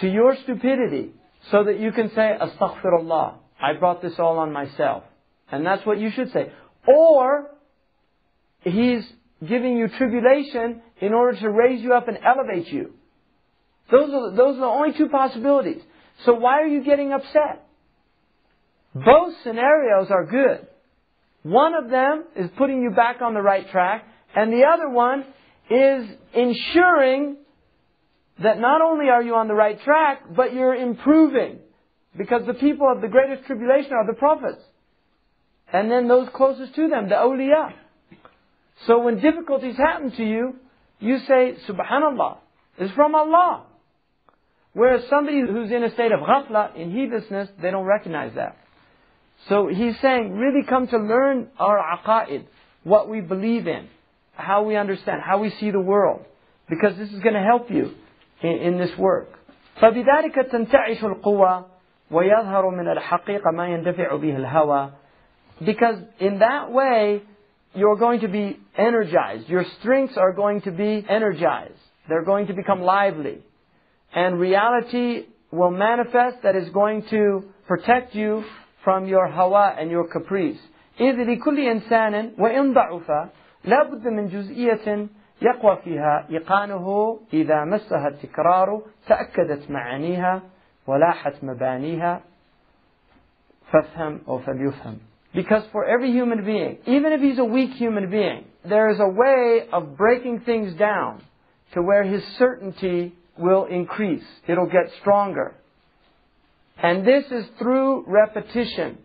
to 0.01 0.09
your 0.09 0.37
stupidity 0.43 1.13
so 1.51 1.65
that 1.65 1.79
you 1.79 1.93
can 1.93 2.11
say, 2.15 2.37
Astaghfirullah, 2.41 3.35
I 3.61 3.75
brought 3.79 4.01
this 4.01 4.15
all 4.19 4.39
on 4.39 4.53
myself. 4.53 5.05
And 5.53 5.65
that's 5.65 5.85
what 5.85 6.01
you 6.01 6.11
should 6.11 6.33
say. 6.33 6.53
Or, 6.87 7.51
He's 8.63 9.05
giving 9.47 9.77
you 9.77 9.89
tribulation 9.89 10.81
in 11.05 11.13
order 11.13 11.39
to 11.39 11.51
raise 11.51 11.83
you 11.83 11.93
up 11.93 12.09
and 12.09 12.19
elevate 12.25 12.69
you. 12.73 12.93
Those 13.91 14.11
are, 14.11 14.31
those 14.31 14.57
are 14.57 14.61
the 14.61 14.67
only 14.67 14.97
two 14.97 15.09
possibilities. 15.09 15.83
So 16.25 16.35
why 16.35 16.63
are 16.63 16.67
you 16.67 16.83
getting 16.83 17.13
upset? 17.13 17.67
Both 18.95 19.35
scenarios 19.43 20.11
are 20.11 20.25
good. 20.25 20.67
One 21.43 21.75
of 21.75 21.91
them 21.91 22.25
is 22.37 22.51
putting 22.57 22.81
you 22.81 22.91
back 22.91 23.21
on 23.21 23.35
the 23.35 23.43
right 23.43 23.69
track, 23.71 24.05
and 24.35 24.51
the 24.51 24.65
other 24.65 24.89
one 24.89 25.27
is 25.69 26.09
ensuring 26.33 27.37
that 28.43 28.59
not 28.59 28.81
only 28.81 29.11
are 29.11 29.23
you 29.23 29.35
on 29.35 29.49
the 29.49 29.55
right 29.55 29.79
track, 29.83 30.23
but 30.35 30.55
you're 30.55 30.75
improving. 30.75 31.59
Because 32.17 32.47
the 32.47 32.55
people 32.55 32.91
of 32.91 33.03
the 33.03 33.09
greatest 33.09 33.47
tribulation 33.47 33.93
are 33.93 34.07
the 34.07 34.15
prophets. 34.15 34.63
And 35.71 35.91
then 35.91 36.09
those 36.09 36.29
closest 36.35 36.75
to 36.77 36.89
them, 36.89 37.11
the 37.11 37.17
awliya. 37.17 37.73
So 38.87 39.01
when 39.01 39.21
difficulties 39.21 39.77
happen 39.77 40.13
to 40.13 40.25
you, 40.25 40.55
you 41.00 41.20
say, 41.20 41.56
Subhanallah, 41.68 42.38
it's 42.78 42.94
from 42.94 43.16
Allah. 43.16 43.64
Whereas 44.74 45.04
somebody 45.10 45.42
who's 45.42 45.72
in 45.72 45.84
a 45.84 45.92
state 45.94 46.12
of 46.12 46.20
ghafla, 46.20 46.76
in 46.76 46.92
heedlessness, 46.92 47.50
they 47.62 47.72
don't 47.72 47.86
recognize 47.86 48.34
that. 48.36 48.58
So 49.48 49.68
he's 49.68 50.00
saying, 50.00 50.34
really 50.34 50.66
come 50.68 50.88
to 50.88 50.98
learn 50.98 51.48
our 51.58 51.80
aqa'id, 51.98 52.46
what 52.84 53.10
we 53.10 53.22
believe 53.22 53.68
in, 53.68 53.88
how 54.34 54.64
we 54.64 54.76
understand, 54.76 55.22
how 55.26 55.40
we 55.40 55.50
see 55.60 55.72
the 55.72 55.80
world. 55.80 56.26
Because 56.70 56.98
this 56.98 57.10
is 57.10 57.20
going 57.22 57.34
to 57.34 57.42
help 57.42 57.72
you 57.72 57.96
in, 58.42 58.50
in 58.50 58.78
this 58.78 58.96
work. 58.98 59.30
فبذلك 59.82 60.36
تنتعش 60.52 61.04
القوى 61.04 61.66
ويظهر 62.12 62.70
من 62.70 62.92
الحقيقة 62.92 63.52
ما 63.52 63.68
يندفع 63.68 64.16
به 64.16 64.36
الهوى 64.36 64.92
because 65.62 65.98
in 66.20 66.40
that 66.40 66.72
way 66.72 67.22
you're 67.74 67.98
going 67.98 68.22
to 68.22 68.28
be 68.28 68.60
energized. 68.78 69.48
Your 69.48 69.66
strengths 69.80 70.18
are 70.18 70.34
going 70.34 70.62
to 70.62 70.72
be 70.72 71.06
energized. 71.08 71.80
They're 72.08 72.26
going 72.26 72.48
to 72.48 72.54
become 72.54 72.82
lively. 72.82 73.40
And 74.14 74.40
reality 74.40 75.26
will 75.52 75.72
manifest 75.72 76.38
that 76.44 76.56
is 76.56 76.70
going 76.70 77.04
to 77.10 77.44
protect 77.68 78.16
you 78.16 78.44
from 78.84 79.08
your 79.08 79.28
hawa 79.28 79.76
and 79.78 79.92
your 79.92 80.08
caprice. 80.08 80.60
إذ 81.00 81.16
لكل 81.16 81.60
إنسان 81.60 82.32
وإن 82.38 82.74
ضعف 82.74 83.30
لا 83.64 83.84
بد 83.84 84.08
من 84.08 84.28
جزئية 84.28 85.08
يقوى 85.42 85.78
فيها 85.84 86.28
إيقانه 86.30 87.20
إذا 87.34 87.66
مسها 87.66 88.08
التكرار 88.08 88.82
تأكدت 89.08 89.72
معانيها 89.72 90.42
ولاحت 90.88 91.44
مبانيها 91.44 92.22
فافهم 93.72 94.22
أو 94.28 94.40
فليفهم 94.40 94.98
because 95.35 95.65
for 95.73 95.85
every 95.85 96.13
human 96.13 96.45
being, 96.45 96.79
even 96.87 97.13
if 97.13 97.21
he's 97.21 97.39
a 97.39 97.45
weak 97.45 97.73
human 97.73 98.09
being, 98.11 98.45
there 98.69 98.91
is 98.91 99.01
a 99.01 99.09
way 99.09 99.67
of 99.73 99.97
breaking 99.97 100.41
things 100.41 100.75
down 100.79 101.23
to 101.75 101.83
where 101.83 102.05
his 102.05 102.23
certainty 102.39 103.13
will 103.37 103.65
increase. 103.65 104.25
It'll 104.47 104.67
get 104.67 104.93
stronger. 105.01 105.55
And 106.81 107.07
this 107.07 107.25
is 107.31 107.45
through 107.59 108.05
repetition. 108.07 108.99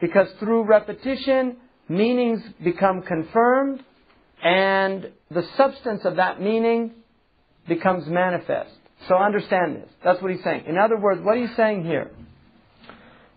Because 0.00 0.28
through 0.40 0.64
repetition, 0.64 1.56
meanings 1.88 2.42
become 2.62 3.02
confirmed 3.02 3.82
and 4.42 5.10
the 5.30 5.42
substance 5.56 6.02
of 6.04 6.16
that 6.16 6.40
meaning 6.40 6.92
becomes 7.68 8.06
manifest. 8.06 8.72
So 9.08 9.16
understand 9.16 9.76
this. 9.76 9.88
That's 10.04 10.20
what 10.20 10.30
he's 10.30 10.42
saying. 10.42 10.64
In 10.66 10.76
other 10.76 10.98
words, 10.98 11.20
what 11.22 11.38
he's 11.38 11.54
saying 11.56 11.84
here 11.84 12.10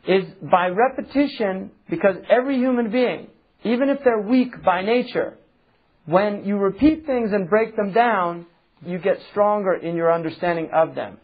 is 0.07 0.25
by 0.51 0.67
repetition, 0.67 1.71
because 1.89 2.15
every 2.29 2.57
human 2.57 2.91
being, 2.91 3.27
even 3.63 3.89
if 3.89 3.99
they're 4.03 4.21
weak 4.21 4.63
by 4.63 4.81
nature, 4.81 5.37
when 6.05 6.45
you 6.45 6.57
repeat 6.57 7.05
things 7.05 7.31
and 7.33 7.49
break 7.49 7.75
them 7.75 7.91
down, 7.91 8.45
you 8.85 8.97
get 8.97 9.17
stronger 9.31 9.73
in 9.73 9.95
your 9.95 10.13
understanding 10.13 10.69
of 10.73 10.95
them. 10.95 11.17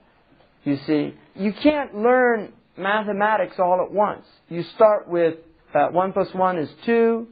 You 0.64 0.78
see, 0.86 1.14
you 1.36 1.54
can't 1.64 1.96
learn 1.96 2.54
mathematics 2.78 3.56
all 3.60 3.82
at 3.86 3.92
once. 3.92 4.26
You 4.50 4.64
start 4.76 5.08
with 5.08 5.36
uh, 5.74 5.88
1 5.90 6.14
plus 6.14 6.34
1 6.34 6.58
is 6.58 6.70
2, 6.86 7.28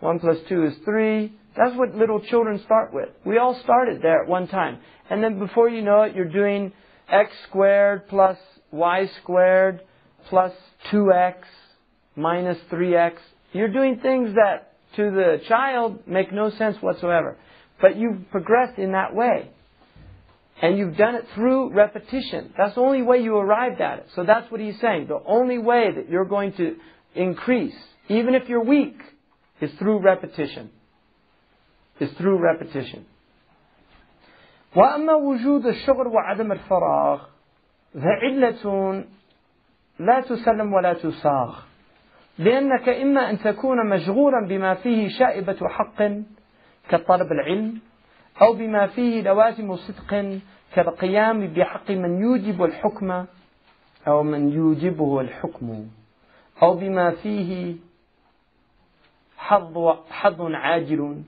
1 0.00 0.18
plus 0.20 0.38
2 0.48 0.64
is 0.66 0.74
3. 0.84 1.32
That's 1.56 1.76
what 1.76 1.94
little 1.94 2.20
children 2.20 2.60
start 2.64 2.92
with. 2.92 3.08
We 3.24 3.38
all 3.38 3.58
started 3.62 4.02
there 4.02 4.22
at 4.22 4.28
one 4.28 4.46
time. 4.46 4.78
And 5.08 5.22
then 5.22 5.38
before 5.38 5.68
you 5.68 5.82
know 5.82 6.02
it, 6.02 6.14
you're 6.14 6.24
doing 6.28 6.72
x 7.08 7.30
squared 7.48 8.08
plus 8.08 8.36
y 8.70 9.08
squared 9.22 9.80
plus 10.28 10.52
2x 10.91 11.35
minus 12.15 12.57
3x. 12.71 13.13
You're 13.53 13.71
doing 13.71 13.99
things 14.01 14.35
that 14.35 14.73
to 14.95 15.11
the 15.11 15.41
child 15.47 16.07
make 16.07 16.31
no 16.33 16.49
sense 16.51 16.77
whatsoever. 16.81 17.37
But 17.81 17.97
you've 17.97 18.29
progressed 18.31 18.77
in 18.77 18.91
that 18.91 19.15
way. 19.15 19.49
And 20.61 20.77
you've 20.77 20.95
done 20.95 21.15
it 21.15 21.25
through 21.33 21.73
repetition. 21.73 22.53
That's 22.57 22.75
the 22.75 22.81
only 22.81 23.01
way 23.01 23.19
you 23.19 23.35
arrived 23.35 23.81
at 23.81 23.99
it. 23.99 24.07
So 24.15 24.23
that's 24.23 24.51
what 24.51 24.61
he's 24.61 24.79
saying. 24.79 25.07
The 25.07 25.19
only 25.25 25.57
way 25.57 25.89
that 25.95 26.09
you're 26.09 26.25
going 26.25 26.53
to 26.53 26.75
increase, 27.15 27.73
even 28.09 28.35
if 28.35 28.47
you're 28.47 28.63
weak, 28.63 28.97
is 29.59 29.71
through 29.79 30.01
repetition. 30.01 30.69
Is 31.99 32.11
through 32.17 32.39
repetition. 32.39 33.05
وأما 34.75 35.13
وجود 35.13 35.65
الشغل 35.65 36.07
وعدم 36.07 36.51
الفراغ 36.51 37.21
فعلة 37.93 39.03
لا 39.98 40.20
تسلم 40.20 40.72
ولا 40.72 40.92
تساغ 40.92 41.58
لأنك 42.38 42.88
إما 42.88 43.30
أن 43.30 43.38
تكون 43.38 43.86
مشغولا 43.90 44.46
بما 44.48 44.74
فيه 44.74 45.08
شائبة 45.08 45.68
حق 45.68 46.02
كطلب 46.88 47.32
العلم 47.32 47.80
أو 48.42 48.52
بما 48.52 48.86
فيه 48.86 49.22
لوازم 49.22 49.76
صدق 49.76 50.40
كالقيام 50.74 51.46
بحق 51.46 51.90
من 51.90 52.20
يوجب 52.20 52.64
الحكم 52.64 53.24
أو 54.08 54.22
من 54.22 54.48
يوجبه 54.48 55.20
الحكم 55.20 55.86
أو 56.62 56.74
بما 56.74 57.10
فيه 57.10 57.76
حظ 59.36 59.96
حظ 60.10 60.42
عاجل 60.42 61.22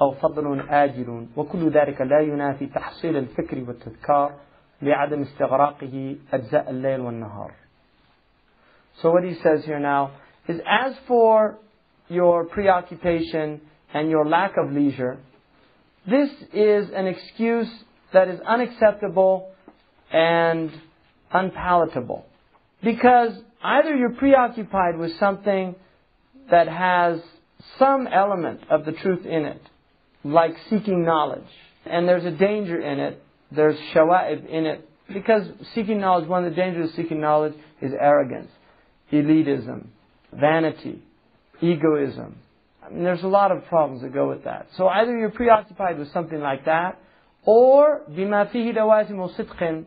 أو 0.00 0.10
فضل 0.10 0.60
آجل 0.68 1.26
وكل 1.36 1.70
ذلك 1.70 2.00
لا 2.00 2.20
ينافي 2.20 2.66
تحصيل 2.66 3.16
الفكر 3.16 3.64
والتذكار 3.68 4.32
لعدم 4.82 5.20
استغراقه 5.20 6.16
أجزاء 6.32 6.70
الليل 6.70 7.00
والنهار. 7.00 7.52
So 9.00 9.10
what 9.10 9.24
he 9.24 9.34
says 9.42 9.64
here 9.64 9.80
now 9.80 10.12
is 10.48 10.60
as 10.68 10.94
for 11.06 11.58
your 12.08 12.44
preoccupation 12.44 13.60
and 13.94 14.10
your 14.10 14.26
lack 14.26 14.56
of 14.56 14.72
leisure, 14.72 15.18
this 16.08 16.30
is 16.52 16.90
an 16.94 17.06
excuse 17.06 17.68
that 18.12 18.28
is 18.28 18.40
unacceptable 18.40 19.50
and 20.12 20.70
unpalatable. 21.32 22.26
Because 22.82 23.32
either 23.62 23.94
you're 23.96 24.10
preoccupied 24.10 24.98
with 24.98 25.18
something 25.18 25.74
that 26.50 26.68
has 26.68 27.20
some 27.78 28.06
element 28.06 28.60
of 28.68 28.84
the 28.84 28.92
truth 28.92 29.24
in 29.24 29.44
it, 29.44 29.62
like 30.24 30.54
seeking 30.68 31.04
knowledge, 31.04 31.48
and 31.86 32.08
there's 32.08 32.24
a 32.24 32.30
danger 32.30 32.80
in 32.80 32.98
it, 33.00 33.22
there's 33.50 33.78
shawa'ib 33.94 34.48
in 34.48 34.66
it, 34.66 34.88
because 35.12 35.46
seeking 35.74 36.00
knowledge, 36.00 36.28
one 36.28 36.44
of 36.44 36.50
the 36.50 36.56
dangers 36.56 36.90
of 36.90 36.96
seeking 36.96 37.20
knowledge 37.20 37.54
is 37.80 37.92
arrogance, 37.98 38.50
elitism, 39.11 39.87
vanity, 40.33 41.01
egoism. 41.61 42.35
I 42.83 42.89
mean, 42.89 43.03
there's 43.03 43.23
a 43.23 43.27
lot 43.27 43.51
of 43.51 43.65
problems 43.65 44.01
that 44.01 44.13
go 44.13 44.29
with 44.29 44.45
that. 44.45 44.67
So 44.77 44.87
either 44.87 45.17
you're 45.17 45.31
preoccupied 45.31 45.99
with 45.99 46.11
something 46.13 46.39
like 46.39 46.65
that, 46.65 46.99
or 47.45 48.01
بما 48.09 48.51
فيه 48.51 48.73
لوازم 48.73 49.27
صدق, 49.35 49.85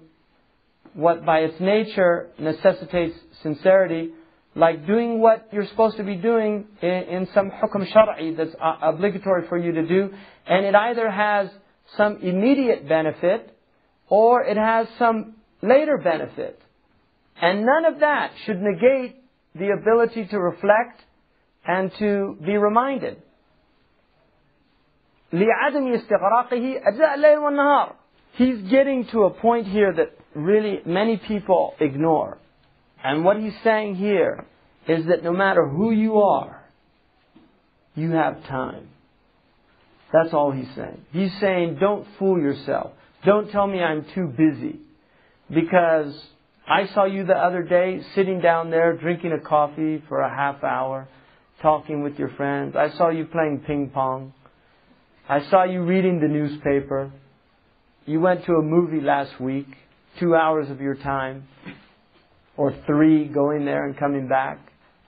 what 0.94 1.24
by 1.24 1.40
its 1.40 1.60
nature 1.60 2.28
necessitates 2.38 3.16
sincerity, 3.42 4.10
like 4.54 4.86
doing 4.86 5.20
what 5.20 5.48
you're 5.52 5.66
supposed 5.66 5.96
to 5.96 6.02
be 6.02 6.16
doing 6.16 6.66
in, 6.82 6.88
in 6.88 7.28
some 7.32 7.50
hukum 7.50 7.86
shar'i 7.92 8.36
that's 8.36 8.54
uh, 8.60 8.76
obligatory 8.82 9.46
for 9.48 9.56
you 9.56 9.72
to 9.72 9.86
do, 9.86 10.10
and 10.46 10.66
it 10.66 10.74
either 10.74 11.08
has 11.08 11.48
some 11.96 12.18
immediate 12.22 12.88
benefit 12.88 13.56
or 14.08 14.42
it 14.42 14.56
has 14.56 14.86
some 14.98 15.36
later 15.62 15.98
benefit. 15.98 16.60
And 17.40 17.64
none 17.64 17.84
of 17.86 18.00
that 18.00 18.32
should 18.44 18.60
negate 18.60 19.16
the 19.54 19.70
ability 19.70 20.26
to 20.26 20.38
reflect 20.38 21.02
and 21.66 21.90
to 21.98 22.36
be 22.44 22.56
reminded. 22.56 23.16
لعدم 25.32 25.92
استغراقه 25.92 26.82
أجزاء 26.82 27.14
الليل 27.14 27.38
والنهار. 27.38 27.92
He's 28.32 28.62
getting 28.70 29.06
to 29.06 29.24
a 29.24 29.30
point 29.30 29.66
here 29.66 29.92
that 29.92 30.16
really 30.34 30.80
many 30.84 31.16
people 31.16 31.74
ignore. 31.80 32.38
And 33.02 33.24
what 33.24 33.38
he's 33.38 33.56
saying 33.64 33.96
here 33.96 34.44
is 34.86 35.06
that 35.06 35.22
no 35.22 35.32
matter 35.32 35.66
who 35.66 35.90
you 35.90 36.18
are, 36.20 36.62
you 37.94 38.10
have 38.12 38.44
time. 38.44 38.88
That's 40.12 40.32
all 40.32 40.50
he's 40.50 40.72
saying. 40.74 41.04
He's 41.12 41.32
saying, 41.40 41.78
don't 41.80 42.06
fool 42.18 42.38
yourself. 42.38 42.92
Don't 43.24 43.50
tell 43.50 43.66
me 43.66 43.80
I'm 43.80 44.04
too 44.14 44.26
busy. 44.26 44.80
Because 45.48 46.14
I 46.67 46.87
saw 46.95 47.05
you 47.05 47.25
the 47.25 47.33
other 47.33 47.61
day 47.61 48.01
sitting 48.15 48.41
down 48.41 48.71
there 48.71 48.97
drinking 48.97 49.33
a 49.33 49.39
coffee 49.39 50.01
for 50.09 50.21
a 50.21 50.29
half 50.29 50.63
hour, 50.63 51.07
talking 51.61 52.01
with 52.01 52.17
your 52.17 52.29
friends. 52.29 52.75
I 52.75 52.89
saw 52.97 53.09
you 53.09 53.25
playing 53.25 53.63
ping 53.67 53.91
pong. 53.93 54.33
I 55.29 55.47
saw 55.49 55.63
you 55.63 55.83
reading 55.83 56.19
the 56.19 56.27
newspaper. 56.27 57.11
You 58.07 58.19
went 58.19 58.45
to 58.45 58.53
a 58.53 58.63
movie 58.63 59.01
last 59.01 59.39
week, 59.39 59.67
two 60.19 60.35
hours 60.35 60.69
of 60.71 60.81
your 60.81 60.95
time, 60.95 61.47
or 62.57 62.75
three 62.87 63.27
going 63.27 63.65
there 63.65 63.85
and 63.85 63.95
coming 63.97 64.27
back, 64.27 64.59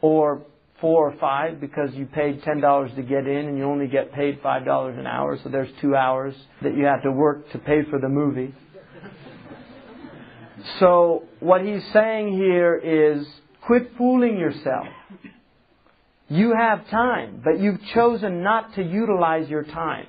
or 0.02 0.44
four 0.80 1.10
or 1.10 1.18
five 1.20 1.60
because 1.60 1.90
you 1.94 2.06
paid 2.06 2.44
ten 2.44 2.62
dollars 2.62 2.92
to 2.96 3.02
get 3.02 3.26
in 3.26 3.48
and 3.48 3.58
you 3.58 3.64
only 3.64 3.88
get 3.88 4.14
paid 4.14 4.40
five 4.44 4.64
dollars 4.64 4.96
an 5.00 5.08
hour, 5.08 5.40
so 5.44 5.50
there's 5.50 5.70
two 5.82 5.96
hours 5.96 6.36
that 6.62 6.78
you 6.78 6.86
have 6.86 7.02
to 7.02 7.12
work 7.12 7.52
to 7.52 7.58
pay 7.58 7.82
for 7.90 8.00
the 8.00 8.10
movie. 8.10 8.54
So 10.80 11.24
what 11.40 11.64
he's 11.66 11.84
saying 11.94 12.34
here 12.34 12.76
is 12.76 13.28
quit 13.66 13.92
fooling 13.98 14.38
yourself. 14.38 14.88
You 16.30 16.54
have 16.58 16.90
time, 16.90 17.42
but 17.44 17.60
you've 17.60 17.82
chosen 17.94 18.44
not 18.44 18.76
to 18.76 18.84
utilize 18.84 19.50
your 19.50 19.64
time. 19.64 20.08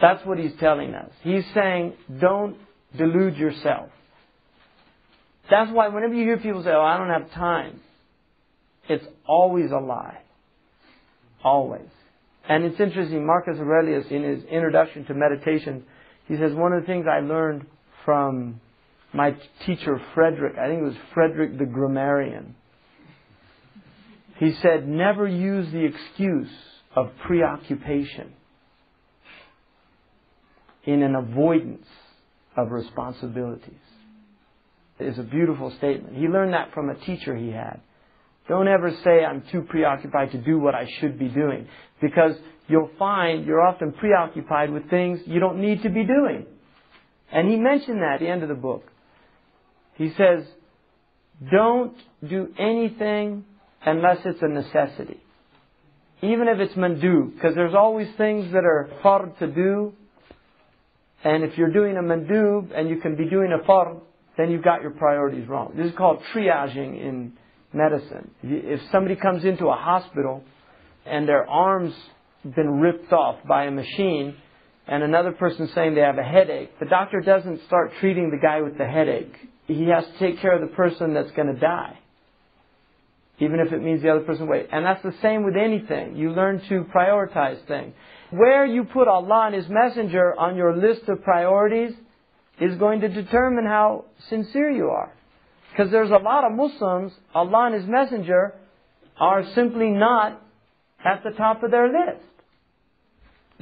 That's 0.00 0.24
what 0.26 0.38
he's 0.38 0.52
telling 0.58 0.94
us. 0.94 1.10
He's 1.22 1.44
saying, 1.54 1.94
don't 2.20 2.56
delude 2.96 3.36
yourself. 3.36 3.88
That's 5.48 5.70
why 5.70 5.88
whenever 5.88 6.14
you 6.14 6.24
hear 6.24 6.38
people 6.38 6.62
say, 6.62 6.70
oh, 6.70 6.82
I 6.82 6.98
don't 6.98 7.08
have 7.08 7.30
time, 7.32 7.80
it's 8.88 9.04
always 9.26 9.70
a 9.70 9.78
lie. 9.78 10.18
Always. 11.44 11.88
And 12.48 12.64
it's 12.64 12.80
interesting, 12.80 13.24
Marcus 13.24 13.58
Aurelius, 13.58 14.06
in 14.10 14.22
his 14.24 14.44
introduction 14.44 15.04
to 15.06 15.14
meditation, 15.14 15.84
he 16.26 16.36
says, 16.36 16.52
one 16.52 16.72
of 16.72 16.82
the 16.82 16.86
things 16.86 17.06
I 17.08 17.20
learned 17.20 17.66
from 18.04 18.60
my 19.12 19.36
teacher 19.66 20.00
Frederick, 20.14 20.56
I 20.58 20.68
think 20.68 20.80
it 20.80 20.84
was 20.84 20.96
Frederick 21.14 21.58
the 21.58 21.66
grammarian. 21.66 22.54
He 24.38 24.54
said, 24.62 24.88
never 24.88 25.26
use 25.26 25.70
the 25.70 25.84
excuse 25.84 26.50
of 26.96 27.10
preoccupation 27.26 28.32
in 30.84 31.02
an 31.02 31.14
avoidance 31.14 31.86
of 32.56 32.70
responsibilities. 32.70 33.74
It 34.98 35.06
is 35.06 35.18
a 35.18 35.22
beautiful 35.22 35.70
statement. 35.78 36.16
He 36.16 36.26
learned 36.26 36.54
that 36.54 36.72
from 36.74 36.90
a 36.90 36.94
teacher 36.94 37.36
he 37.36 37.50
had. 37.50 37.80
Don't 38.48 38.68
ever 38.68 38.90
say, 39.04 39.24
I'm 39.24 39.42
too 39.52 39.62
preoccupied 39.62 40.32
to 40.32 40.38
do 40.38 40.58
what 40.58 40.74
I 40.74 40.88
should 41.00 41.18
be 41.18 41.28
doing. 41.28 41.68
Because 42.00 42.32
you'll 42.66 42.90
find 42.98 43.46
you're 43.46 43.62
often 43.62 43.92
preoccupied 43.92 44.72
with 44.72 44.90
things 44.90 45.20
you 45.26 45.40
don't 45.40 45.60
need 45.60 45.82
to 45.82 45.88
be 45.88 46.04
doing. 46.04 46.46
And 47.32 47.48
he 47.48 47.56
mentioned 47.56 48.02
that 48.02 48.14
at 48.14 48.20
the 48.20 48.28
end 48.28 48.42
of 48.42 48.48
the 48.48 48.54
book. 48.54 48.84
He 49.94 50.12
says, 50.16 50.44
don't 51.50 51.96
do 52.26 52.48
anything 52.58 53.44
unless 53.84 54.18
it's 54.24 54.42
a 54.42 54.48
necessity. 54.48 55.20
Even 56.22 56.46
if 56.46 56.60
it's 56.60 56.74
mandub, 56.74 57.34
because 57.34 57.54
there's 57.54 57.74
always 57.74 58.06
things 58.16 58.52
that 58.52 58.64
are 58.64 58.88
fard 59.02 59.36
to 59.40 59.48
do, 59.48 59.92
and 61.24 61.42
if 61.42 61.58
you're 61.58 61.72
doing 61.72 61.96
a 61.96 62.00
mandub 62.00 62.70
and 62.78 62.88
you 62.88 63.00
can 63.00 63.16
be 63.16 63.28
doing 63.28 63.52
a 63.52 63.66
fard, 63.68 64.00
then 64.36 64.50
you've 64.50 64.62
got 64.62 64.82
your 64.82 64.92
priorities 64.92 65.48
wrong. 65.48 65.72
This 65.76 65.90
is 65.90 65.96
called 65.96 66.22
triaging 66.34 67.00
in 67.00 67.32
medicine. 67.72 68.30
If 68.42 68.80
somebody 68.90 69.16
comes 69.16 69.44
into 69.44 69.66
a 69.66 69.74
hospital 69.74 70.44
and 71.04 71.28
their 71.28 71.48
arm's 71.48 71.94
been 72.44 72.80
ripped 72.80 73.12
off 73.12 73.38
by 73.46 73.64
a 73.64 73.70
machine, 73.70 74.36
and 74.86 75.02
another 75.02 75.32
person 75.32 75.70
saying 75.74 75.94
they 75.94 76.00
have 76.00 76.18
a 76.18 76.24
headache, 76.24 76.78
the 76.80 76.86
doctor 76.86 77.20
doesn't 77.20 77.60
start 77.66 77.92
treating 78.00 78.30
the 78.30 78.38
guy 78.38 78.60
with 78.62 78.78
the 78.78 78.86
headache. 78.86 79.34
He 79.66 79.88
has 79.88 80.04
to 80.04 80.18
take 80.18 80.40
care 80.40 80.54
of 80.54 80.60
the 80.60 80.74
person 80.74 81.14
that's 81.14 81.30
going 81.32 81.52
to 81.54 81.60
die. 81.60 81.98
Even 83.38 83.60
if 83.60 83.72
it 83.72 83.82
means 83.82 84.02
the 84.02 84.10
other 84.10 84.20
person 84.20 84.46
wait. 84.46 84.68
And 84.72 84.84
that's 84.84 85.02
the 85.02 85.14
same 85.22 85.44
with 85.44 85.56
anything. 85.56 86.16
You 86.16 86.30
learn 86.30 86.60
to 86.68 86.84
prioritize 86.94 87.64
things. 87.66 87.94
Where 88.30 88.66
you 88.66 88.84
put 88.84 89.08
Allah 89.08 89.46
and 89.46 89.54
His 89.54 89.68
Messenger 89.68 90.34
on 90.38 90.56
your 90.56 90.76
list 90.76 91.08
of 91.08 91.22
priorities 91.22 91.92
is 92.60 92.76
going 92.76 93.00
to 93.00 93.08
determine 93.08 93.64
how 93.64 94.04
sincere 94.28 94.70
you 94.70 94.86
are. 94.86 95.12
Because 95.70 95.90
there's 95.90 96.10
a 96.10 96.22
lot 96.22 96.44
of 96.44 96.52
Muslims, 96.52 97.12
Allah 97.34 97.66
and 97.66 97.74
His 97.74 97.86
Messenger 97.86 98.54
are 99.18 99.44
simply 99.54 99.90
not 99.90 100.40
at 101.04 101.22
the 101.24 101.30
top 101.30 101.62
of 101.62 101.70
their 101.70 101.88
list. 101.88 102.24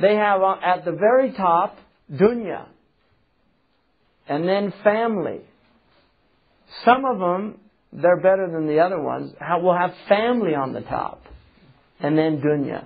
They 0.01 0.15
have 0.15 0.43
uh, 0.43 0.57
at 0.63 0.85
the 0.85 0.93
very 0.93 1.33
top 1.33 1.77
dunya, 2.11 2.67
and 4.29 4.49
then 4.49 4.73
family. 4.83 5.41
Some 6.85 7.05
of 7.05 7.19
them, 7.19 7.59
they're 7.93 8.21
better 8.21 8.49
than 8.51 8.67
the 8.67 8.79
other 8.79 9.01
ones, 9.01 9.33
will 9.61 9.77
have 9.77 9.93
family 10.09 10.55
on 10.55 10.73
the 10.73 10.81
top, 10.81 11.23
and 11.99 12.17
then 12.17 12.41
dunya. 12.41 12.85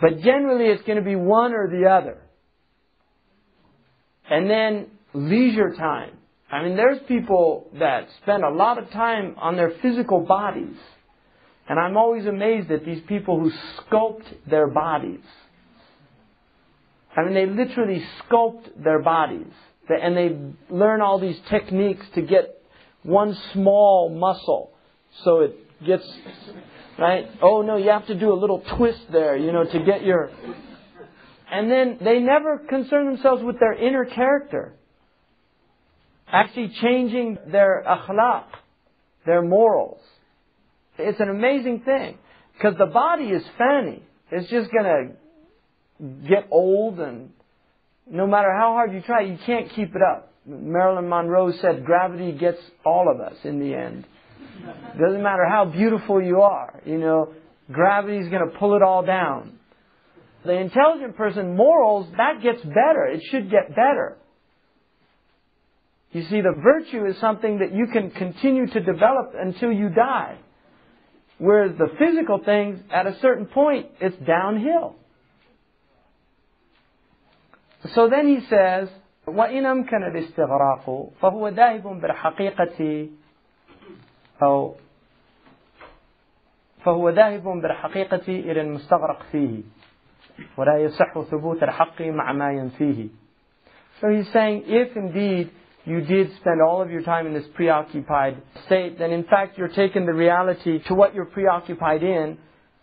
But 0.00 0.20
generally 0.20 0.66
it's 0.66 0.82
going 0.84 0.98
to 0.98 1.04
be 1.04 1.16
one 1.16 1.52
or 1.52 1.68
the 1.68 1.88
other. 1.88 2.18
And 4.30 4.48
then 4.48 4.86
leisure 5.12 5.74
time. 5.76 6.16
I 6.50 6.62
mean, 6.62 6.76
there's 6.76 6.98
people 7.06 7.68
that 7.78 8.06
spend 8.22 8.44
a 8.44 8.50
lot 8.50 8.78
of 8.78 8.90
time 8.90 9.34
on 9.38 9.56
their 9.56 9.72
physical 9.82 10.20
bodies. 10.20 10.76
And 11.68 11.78
I'm 11.78 11.96
always 11.96 12.26
amazed 12.26 12.70
at 12.70 12.84
these 12.84 13.02
people 13.08 13.40
who 13.40 13.50
sculpt 13.80 14.24
their 14.48 14.68
bodies. 14.68 15.20
I 17.16 17.22
mean, 17.22 17.34
they 17.34 17.46
literally 17.46 18.04
sculpt 18.20 18.82
their 18.82 19.00
bodies. 19.00 19.52
And 19.88 20.16
they 20.16 20.36
learn 20.74 21.00
all 21.00 21.20
these 21.20 21.38
techniques 21.50 22.06
to 22.14 22.22
get 22.22 22.60
one 23.02 23.36
small 23.52 24.08
muscle 24.08 24.70
so 25.22 25.40
it 25.40 25.84
gets, 25.84 26.04
right? 26.98 27.26
Oh 27.42 27.62
no, 27.62 27.76
you 27.76 27.90
have 27.90 28.06
to 28.06 28.14
do 28.14 28.32
a 28.32 28.34
little 28.34 28.62
twist 28.76 29.00
there, 29.12 29.36
you 29.36 29.52
know, 29.52 29.64
to 29.64 29.78
get 29.84 30.04
your. 30.04 30.30
And 31.50 31.70
then 31.70 31.98
they 32.02 32.18
never 32.18 32.58
concern 32.58 33.06
themselves 33.06 33.42
with 33.42 33.60
their 33.60 33.74
inner 33.74 34.06
character. 34.06 34.74
Actually 36.26 36.72
changing 36.80 37.38
their 37.52 37.84
akhlaq, 37.86 38.46
their 39.26 39.42
morals. 39.42 40.00
It's 40.98 41.20
an 41.20 41.28
amazing 41.28 41.82
thing. 41.84 42.18
Because 42.54 42.76
the 42.78 42.86
body 42.86 43.24
is 43.24 43.42
fani. 43.58 44.02
It's 44.30 44.48
just 44.48 44.70
to 44.70 45.10
get 46.00 46.48
old 46.50 47.00
and 47.00 47.30
no 48.06 48.26
matter 48.26 48.52
how 48.52 48.72
hard 48.72 48.92
you 48.92 49.00
try, 49.00 49.22
you 49.22 49.38
can't 49.46 49.70
keep 49.70 49.94
it 49.94 50.02
up. 50.02 50.32
Marilyn 50.46 51.08
Monroe 51.08 51.52
said 51.52 51.84
gravity 51.84 52.32
gets 52.32 52.58
all 52.84 53.10
of 53.10 53.20
us 53.20 53.36
in 53.44 53.60
the 53.60 53.74
end. 53.74 54.06
Doesn't 55.00 55.22
matter 55.22 55.46
how 55.48 55.64
beautiful 55.64 56.22
you 56.22 56.42
are, 56.42 56.80
you 56.84 56.98
know, 56.98 57.32
gravity's 57.72 58.28
going 58.28 58.48
to 58.50 58.58
pull 58.58 58.76
it 58.76 58.82
all 58.82 59.04
down. 59.04 59.58
The 60.44 60.52
intelligent 60.52 61.16
person, 61.16 61.56
morals, 61.56 62.06
that 62.18 62.42
gets 62.42 62.60
better. 62.62 63.06
It 63.06 63.22
should 63.30 63.50
get 63.50 63.70
better. 63.70 64.18
You 66.12 66.22
see, 66.24 66.42
the 66.42 66.54
virtue 66.62 67.06
is 67.06 67.18
something 67.18 67.58
that 67.58 67.74
you 67.74 67.86
can 67.92 68.10
continue 68.10 68.66
to 68.66 68.80
develop 68.80 69.34
until 69.36 69.72
you 69.72 69.88
die. 69.88 70.38
Whereas 71.38 71.76
the 71.76 71.88
physical 71.98 72.40
things, 72.44 72.78
at 72.92 73.06
a 73.06 73.18
certain 73.20 73.46
point, 73.46 73.86
it's 74.00 74.16
downhill. 74.24 74.96
So 77.93 78.09
then 78.09 78.27
he 78.27 78.41
says, 78.47 78.89
وإن 79.27 79.65
أمكن 79.65 80.03
الاستغراق 80.03 81.09
فهو 81.21 81.47
ذاهب 81.47 82.01
بالحقيقة 82.01 83.09
أو 84.43 84.75
فهو 86.85 87.09
ذاهب 87.09 87.43
بالحقيقة 87.43 88.27
إلى 88.27 88.61
المستغرق 88.61 89.23
فيه 89.31 89.61
ولا 90.57 90.77
يصح 90.77 91.21
ثبوت 91.21 91.63
الحق 91.63 92.01
مع 92.01 92.31
ما 92.31 92.51
ينفيه. 92.51 93.09
So 94.01 94.07
he's 94.07 94.31
saying, 94.31 94.63
if 94.65 94.95
indeed 94.95 95.51
you 95.85 96.01
did 96.01 96.33
spend 96.37 96.61
all 96.61 96.81
of 96.81 96.89
your 96.89 97.01
time 97.01 97.27
in 97.27 97.33
this 97.33 97.47
preoccupied 97.53 98.37
state, 98.65 98.97
then 98.97 99.11
in 99.11 99.25
fact 99.25 99.57
you're 99.57 99.67
taking 99.67 100.05
the 100.05 100.13
reality 100.13 100.79
to 100.87 100.95
what 100.95 101.13
you're 101.13 101.25
preoccupied 101.25 102.03
in, 102.03 102.37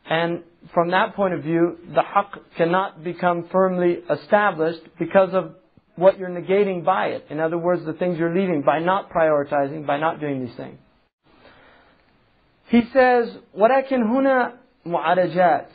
and 0.08 0.42
from 0.74 0.90
that 0.90 1.14
point 1.14 1.34
of 1.34 1.42
view, 1.42 1.78
the 1.94 2.02
haqq 2.02 2.40
cannot 2.56 3.02
become 3.04 3.48
firmly 3.50 3.98
established 4.10 4.82
because 4.98 5.32
of 5.32 5.54
what 5.96 6.18
you're 6.18 6.28
negating 6.28 6.84
by 6.84 7.06
it. 7.08 7.26
In 7.30 7.40
other 7.40 7.58
words, 7.58 7.84
the 7.84 7.92
things 7.94 8.18
you're 8.18 8.34
leaving 8.34 8.62
by 8.62 8.80
not 8.80 9.10
prioritizing, 9.10 9.86
by 9.86 9.98
not 9.98 10.20
doing 10.20 10.44
these 10.46 10.56
things. 10.56 10.78
He 12.68 12.82
says, 12.92 13.28
ولكن 13.56 14.02
هنا 14.02 14.52
معالجات 14.86 15.66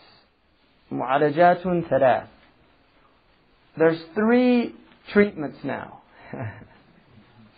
معالجات 0.92 1.88
ثلاث. 1.90 2.28
There's 3.78 4.02
three 4.16 4.76
treatments 5.14 5.58
now. 5.64 6.02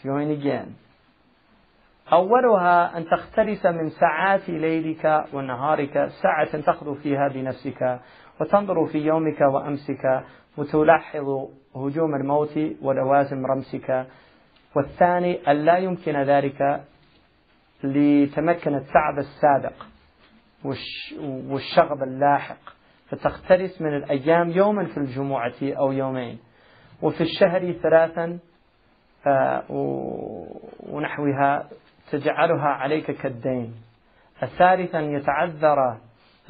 going 0.03 0.32
again. 0.32 0.75
أولها 2.12 2.98
أن 2.98 3.04
تختلس 3.04 3.66
من 3.66 3.88
ساعات 3.90 4.48
ليلك 4.48 5.24
ونهارك 5.32 6.08
ساعة 6.22 6.60
تخلو 6.60 6.94
فيها 6.94 7.28
بنفسك 7.28 8.00
وتنظر 8.40 8.86
في 8.86 8.98
يومك 8.98 9.40
وأمسك 9.40 10.24
وتلاحظ 10.56 11.48
هجوم 11.76 12.14
الموت 12.14 12.58
ولوازم 12.82 13.46
رمسك. 13.46 14.06
والثاني 14.76 15.50
أن 15.50 15.56
لا 15.56 15.76
يمكن 15.76 16.16
ذلك 16.16 16.80
لتمكن 17.84 18.74
التعب 18.74 19.18
السابق 19.18 19.72
والشغب 21.50 22.02
اللاحق. 22.02 22.58
فتختلس 23.08 23.82
من 23.82 23.96
الأيام 23.96 24.50
يوما 24.50 24.84
في 24.84 24.96
الجمعة 24.96 25.54
أو 25.62 25.92
يومين. 25.92 26.38
وفي 27.02 27.20
الشهر 27.20 27.72
ثلاثا 27.72 28.38
ونحوها 30.90 31.68
تجعلها 32.10 32.68
عليك 32.68 33.10
كالدين. 33.10 33.74
الثالثا 34.42 35.00
يتعذر 35.00 35.98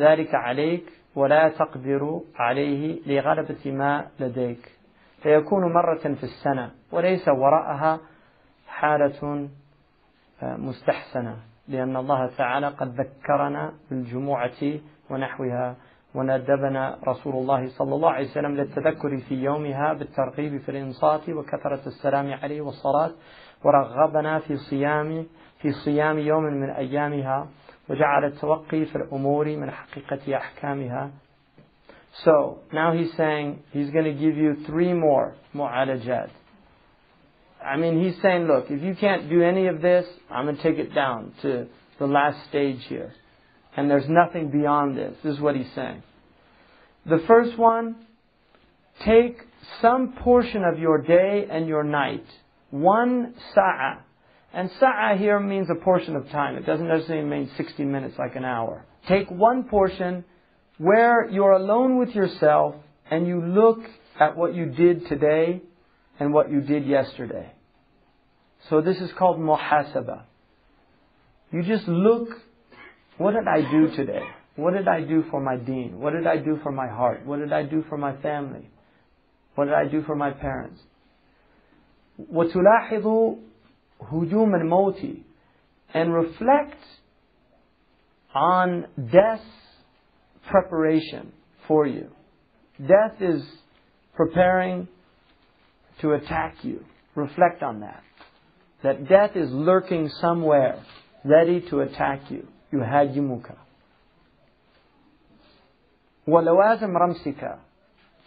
ذلك 0.00 0.34
عليك 0.34 0.84
ولا 1.14 1.48
تقدر 1.48 2.20
عليه 2.36 3.00
لغلبة 3.06 3.72
ما 3.72 4.06
لديك. 4.20 4.72
فيكون 5.22 5.72
مرة 5.72 5.98
في 6.14 6.22
السنة 6.24 6.70
وليس 6.92 7.28
وراءها 7.28 8.00
حالة 8.68 9.48
مستحسنة 10.42 11.36
لأن 11.68 11.96
الله 11.96 12.26
تعالى 12.26 12.68
قد 12.68 13.00
ذكرنا 13.00 13.72
بالجموعة 13.90 14.80
ونحوها 15.10 15.76
وندبنا 16.14 16.98
رسول 17.08 17.34
الله 17.34 17.68
صلى 17.68 17.94
الله 17.94 18.10
عليه 18.10 18.26
وسلم 18.26 18.54
للتذكر 18.54 19.18
في 19.18 19.34
يومها 19.34 19.92
بالترغيب 19.92 20.60
في 20.60 20.68
الإنصات 20.68 21.28
وكثرة 21.28 21.80
السلام 21.86 22.32
عليه 22.32 22.60
والصلاة 22.60 23.10
ورغبنا 23.64 24.38
في 24.38 24.56
صيام 24.56 25.26
في 25.61 25.72
صيام 25.72 26.19
يوم 26.19 26.43
من 26.43 26.69
أيامها 26.69 27.48
وجعل 27.90 28.25
التوقي 28.25 28.85
في 28.85 28.95
الأمور 28.95 29.45
من 29.45 29.72
حقيقة 29.72 30.38
أحكامها 30.38 31.11
So 32.25 32.59
now 32.72 32.93
he's 32.93 33.11
saying 33.17 33.64
he's 33.72 33.90
going 33.90 34.06
to 34.06 34.14
give 34.14 34.38
you 34.38 34.57
three 34.67 34.93
more 34.93 35.33
mu'alajat. 35.56 36.30
I 37.65 37.77
mean, 37.77 38.03
he's 38.03 38.22
saying, 38.22 38.45
look, 38.45 38.65
if 38.69 38.83
you 38.83 38.95
can't 38.95 39.30
do 39.30 39.41
any 39.41 39.65
of 39.67 39.82
this, 39.82 40.06
I'm 40.30 40.45
going 40.45 40.57
to 40.57 40.61
take 40.61 40.77
it 40.77 40.93
down 40.93 41.33
to 41.41 41.67
the 41.98 42.06
last 42.06 42.38
stage 42.49 42.83
here. 42.88 43.14
And 43.75 43.90
there's 43.90 44.07
nothing 44.07 44.51
beyond 44.51 44.95
this. 44.95 45.15
This 45.23 45.35
is 45.35 45.40
what 45.40 45.56
he's 45.56 45.72
saying. 45.73 46.03
The 47.06 47.23
first 47.27 47.57
one, 47.57 47.95
take 49.03 49.38
some 49.82 50.14
portion 50.23 50.64
of 50.64 50.77
your 50.77 51.01
day 51.01 51.48
and 51.49 51.67
your 51.67 51.83
night. 51.83 52.25
One 52.69 53.33
sa'a. 53.56 54.03
And 54.53 54.69
sa'a 54.80 55.17
here 55.17 55.40
means 55.40 55.67
a 55.69 55.75
portion 55.75 56.15
of 56.15 56.30
time. 56.30 56.56
It 56.56 56.65
doesn't 56.65 56.88
necessarily 56.88 57.27
mean 57.27 57.49
60 57.57 57.83
minutes 57.85 58.15
like 58.19 58.35
an 58.35 58.45
hour. 58.45 58.85
Take 59.07 59.30
one 59.32 59.64
portion 59.64 60.23
where 60.77 61.30
you're 61.30 61.53
alone 61.53 61.98
with 61.98 62.09
yourself 62.09 62.75
and 63.09 63.27
you 63.27 63.43
look 63.43 63.80
at 64.19 64.38
what 64.38 64.53
you 64.53 64.67
did 64.67 65.07
today 65.07 65.61
and 66.19 66.33
what 66.33 66.51
you 66.51 66.61
did 66.61 66.85
yesterday. 66.85 67.51
So 68.69 68.82
this 68.82 68.98
is 68.98 69.11
called 69.17 69.40
muhasaba. 69.40 70.23
You 71.51 71.64
just 71.64 71.88
look 71.88 72.30
what 73.17 73.33
did 73.33 73.48
I 73.48 73.61
do 73.69 73.95
today? 73.95 74.23
What 74.56 74.73
did 74.73 74.88
I 74.88 75.01
do 75.01 75.23
for 75.30 75.40
my 75.40 75.56
deen? 75.56 75.99
What 75.99 76.14
did 76.14 76.27
I 76.27 76.38
do 76.38 76.59
for 76.64 76.72
my 76.72 76.88
heart? 76.88 77.25
What 77.25 77.40
did 77.40 77.53
I 77.53 77.64
do 77.64 77.83
for 77.90 77.98
my 77.98 78.15
family? 78.22 78.69
What 79.56 79.65
did 79.65 79.73
I 79.73 79.88
do 79.88 80.03
for 80.03 80.15
my 80.15 80.32
parents? 80.32 80.82
وتلاحظ 82.32 83.06
hujum 84.01 84.55
al-mawti 84.55 85.23
and 85.94 86.15
reflect 86.15 86.77
on 88.35 88.86
death's 89.10 89.43
preparation 90.51 91.33
for 91.67 91.86
you. 91.86 92.10
Death 92.78 93.20
is 93.20 93.43
preparing 94.15 94.89
to 96.01 96.12
attack 96.12 96.57
you. 96.62 96.85
Reflect 97.15 97.62
on 97.62 97.81
that. 97.81 98.02
That 98.83 99.09
death 99.09 99.36
is 99.36 99.51
lurking 99.51 100.09
somewhere, 100.20 100.83
ready 101.25 101.60
to 101.70 101.81
attack 101.81 102.31
you. 102.31 102.47
يهاجمك. 102.73 103.57
ولوازم 106.27 106.97
رمسك. 106.97 107.59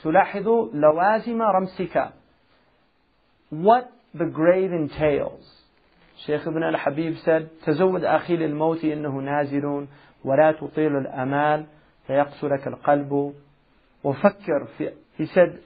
تلاحظ 0.04 0.48
لوازم 0.74 1.42
رمسك. 1.42 2.12
What 3.52 3.92
the 4.14 4.26
grave 4.26 4.72
entails. 4.74 5.61
Sheikh 6.25 6.47
Ibn 6.47 6.63
al-Habib 6.63 7.17
said 7.25 7.49
تزود 7.67 8.05
أخي 8.05 8.37
للموت 8.37 8.85
إنه 8.85 9.21
نازل 9.21 9.87
ولا 10.25 10.53
تطيل 10.53 10.97
الأمال 10.97 11.67
فيقسو 12.07 12.49
لك 12.49 12.67
القلب 12.67 13.35
وفكر 14.05 14.67
في 14.79 14.91
he 15.19 15.27
said 15.27 15.59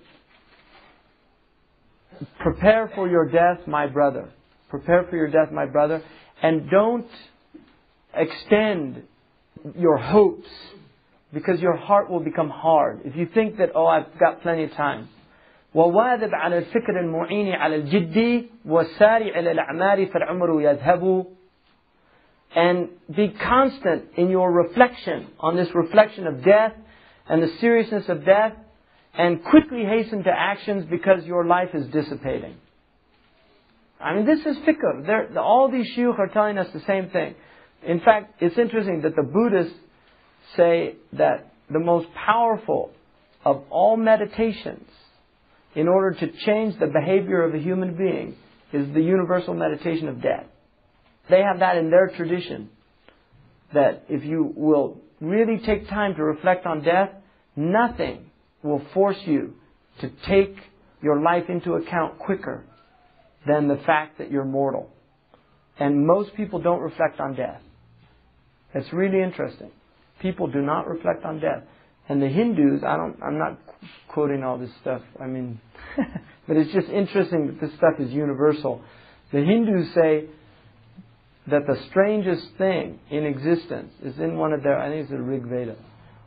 prepare 2.39 2.89
for 2.95 3.09
your 3.09 3.27
death 3.27 3.67
my 3.67 3.87
brother 3.87 4.29
prepare 4.69 5.05
for 5.05 5.17
your 5.17 5.29
death 5.29 5.51
my 5.53 5.67
brother 5.67 6.03
and 6.43 6.69
don't 6.71 7.11
extend 8.15 9.03
your 9.77 9.97
hopes 9.97 10.49
because 11.33 11.61
your 11.61 11.77
heart 11.77 12.11
will 12.11 12.21
become 12.21 12.51
hard 12.51 13.01
if 13.05 13.15
you 13.17 13.27
think 13.27 13.59
that 13.59 13.71
oh 13.75 13.87
I've 13.87 14.19
got 14.19 14.43
plenty 14.43 14.65
of 14.65 14.73
time 14.73 15.09
على 16.34 16.58
الفكر 16.58 17.00
المعين 17.00 17.54
على 17.54 17.76
والسارع 18.66 19.40
إلى 19.40 19.52
الأعمال 19.52 20.08
فالعمر 20.08 20.62
يذهب 20.62 21.26
and 22.56 22.88
be 23.14 23.30
constant 23.30 24.06
in 24.16 24.30
your 24.30 24.50
reflection 24.50 25.28
on 25.40 25.58
this 25.58 25.68
reflection 25.76 26.26
of 26.26 26.42
death 26.44 26.72
and 27.28 27.44
the 27.44 27.52
seriousness 27.60 28.08
of 28.08 28.24
death 28.24 28.54
and 29.18 29.44
quickly 29.44 29.84
hasten 29.84 30.24
to 30.24 30.30
actions 30.30 30.86
because 30.90 31.26
your 31.26 31.46
life 31.46 31.70
is 31.74 31.88
dissipating. 31.88 32.56
I 34.00 34.14
mean, 34.16 34.26
this 34.26 34.40
is 34.46 34.58
fikr. 34.58 35.06
They're, 35.06 35.38
all 35.40 35.70
these 35.70 35.88
shuyukh 35.98 36.18
are 36.18 36.28
telling 36.28 36.58
us 36.58 36.68
the 36.74 36.82
same 36.82 37.10
thing. 37.10 37.36
In 37.86 38.00
fact, 38.00 38.42
it's 38.42 38.58
interesting 38.58 39.02
that 39.02 39.16
the 39.16 39.24
Buddhists 39.24 39.78
say 40.56 40.96
that 41.14 41.52
the 41.70 41.80
most 41.80 42.08
powerful 42.14 42.92
of 43.44 43.64
all 43.70 43.98
meditations 43.98 44.90
in 45.76 45.88
order 45.88 46.18
to 46.18 46.32
change 46.46 46.80
the 46.80 46.88
behavior 46.88 47.44
of 47.44 47.54
a 47.54 47.60
human 47.60 47.96
being 47.96 48.36
is 48.72 48.94
the 48.94 49.02
universal 49.02 49.54
meditation 49.54 50.08
of 50.08 50.22
death. 50.22 50.46
They 51.30 51.42
have 51.42 51.60
that 51.60 51.78
in 51.78 51.90
their 51.90 52.08
tradition. 52.16 52.70
That 53.74 54.06
if 54.10 54.24
you 54.24 54.54
will 54.56 55.02
really 55.20 55.60
take 55.66 55.90
time 55.90 56.16
to 56.16 56.24
reflect 56.24 56.66
on 56.66 56.84
death, 56.84 57.10
nothing 57.56 58.30
will 58.64 58.82
force 58.94 59.18
you 59.26 59.54
to 60.02 60.10
take 60.28 60.56
your 61.02 61.22
life 61.22 61.46
into 61.50 61.74
account 61.74 62.20
quicker 62.20 62.64
than 63.48 63.68
the 63.68 63.78
fact 63.86 64.18
that 64.18 64.32
you're 64.32 64.46
mortal. 64.46 64.90
And 65.78 66.06
most 66.06 66.36
people 66.36 66.62
don't 66.62 66.80
reflect 66.80 67.20
on 67.20 67.36
death. 67.36 67.62
It's 68.74 68.92
really 68.94 69.22
interesting. 69.22 69.72
People 70.22 70.48
do 70.48 70.62
not 70.62 70.88
reflect 70.88 71.26
on 71.26 71.40
death. 71.40 71.64
And 72.08 72.22
the 72.22 72.28
Hindus, 72.28 72.84
I 72.84 72.98
don't, 72.98 73.18
I'm 73.24 73.38
not 73.38 73.60
quoting 74.08 74.44
all 74.44 74.58
this 74.58 74.70
stuff. 74.82 75.02
I 75.20 75.26
mean, 75.26 75.60
but 76.48 76.58
it's 76.58 76.72
just 76.72 76.88
interesting 76.90 77.48
that 77.48 77.62
this 77.62 77.72
stuff 77.78 77.94
is 78.00 78.12
universal. 78.12 78.82
The 79.32 79.40
Hindus 79.40 79.94
say 79.94 80.26
that 81.48 81.66
the 81.68 81.78
strangest 81.90 82.48
thing 82.58 83.00
in 83.10 83.26
existence 83.26 83.94
is 84.04 84.18
in 84.20 84.38
one 84.38 84.54
of 84.54 84.64
their, 84.64 84.80
I 84.80 84.90
think 84.90 85.02
it's 85.02 85.12
the 85.12 85.22
Rig 85.22 85.44
Veda. 85.44 85.76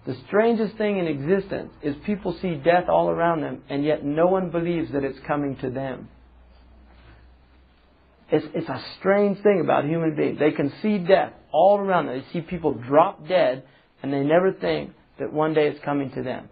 The 0.07 0.17
strangest 0.27 0.77
thing 0.79 0.99
in 0.99 1.07
existence 1.07 1.71
is 1.83 1.95
people 2.07 2.37
see 2.41 2.55
death 2.55 2.89
all 2.89 3.11
around 3.11 3.43
them, 3.43 3.63
and 3.69 3.85
yet 3.85 4.05
no 4.05 4.27
one 4.27 4.51
believes 4.51 4.93
that 4.93 5.05
it's 5.05 5.19
coming 5.27 5.57
to 5.57 5.71
them. 5.71 6.09
It's, 8.31 8.47
it's 8.55 8.69
a 8.69 8.83
strange 8.99 9.43
thing 9.43 9.61
about 9.63 9.85
human 9.85 10.15
beings. 10.15 10.39
They 10.39 10.53
can 10.53 10.73
see 10.83 10.99
death 10.99 11.33
all 11.53 11.79
around 11.79 12.07
them. 12.07 12.21
They 12.21 12.33
see 12.33 12.41
people 12.41 12.75
drop 12.75 13.27
dead, 13.27 13.65
and 14.03 14.13
they 14.13 14.21
never 14.21 14.53
think 14.53 14.93
that 15.20 15.32
one 15.32 15.54
day 15.54 15.68
it's 15.68 15.84
coming 15.84 16.12
to 16.12 16.24
them. 16.24 16.50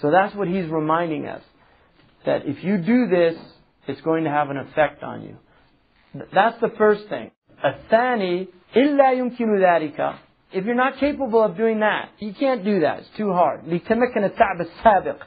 So 0.00 0.10
that's 0.10 0.34
what 0.34 0.48
he's 0.48 0.68
reminding 0.68 1.26
us. 1.26 1.42
That 2.24 2.46
if 2.46 2.62
you 2.62 2.78
do 2.78 3.06
this, 3.08 3.36
it's 3.86 4.00
going 4.00 4.24
to 4.24 4.30
have 4.30 4.50
an 4.50 4.56
effect 4.56 5.02
on 5.02 5.22
you. 5.22 5.36
That's 6.32 6.60
the 6.60 6.70
first 6.76 7.08
thing. 7.08 7.30
الثاني 7.64 8.48
إلا 8.76 9.12
يمكن 9.12 9.58
ذلك 9.58 10.18
if 10.52 10.64
you're 10.64 10.74
not 10.74 10.98
capable 10.98 11.42
of 11.42 11.56
doing 11.56 11.80
that, 11.80 12.10
you 12.18 12.32
can't 12.32 12.64
do 12.64 12.80
that. 12.80 13.00
It's 13.00 13.08
too 13.16 13.32
hard. 13.32 13.64
لتمكن 13.64 14.24
التعب 14.24 14.60
السابق 14.60 15.18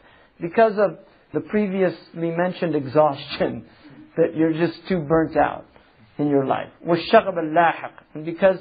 because 0.41 0.77
of 0.77 0.97
the 1.33 1.41
previously 1.41 2.31
mentioned 2.31 2.75
exhaustion 2.75 3.65
that 4.17 4.35
you're 4.35 4.53
just 4.53 4.87
too 4.87 5.01
burnt 5.01 5.35
out 5.35 5.65
in 6.17 6.27
your 6.29 6.45
life. 6.45 6.69
والشغب 6.85 7.37
اللاحق 7.37 7.91
and 8.15 8.25
because 8.25 8.57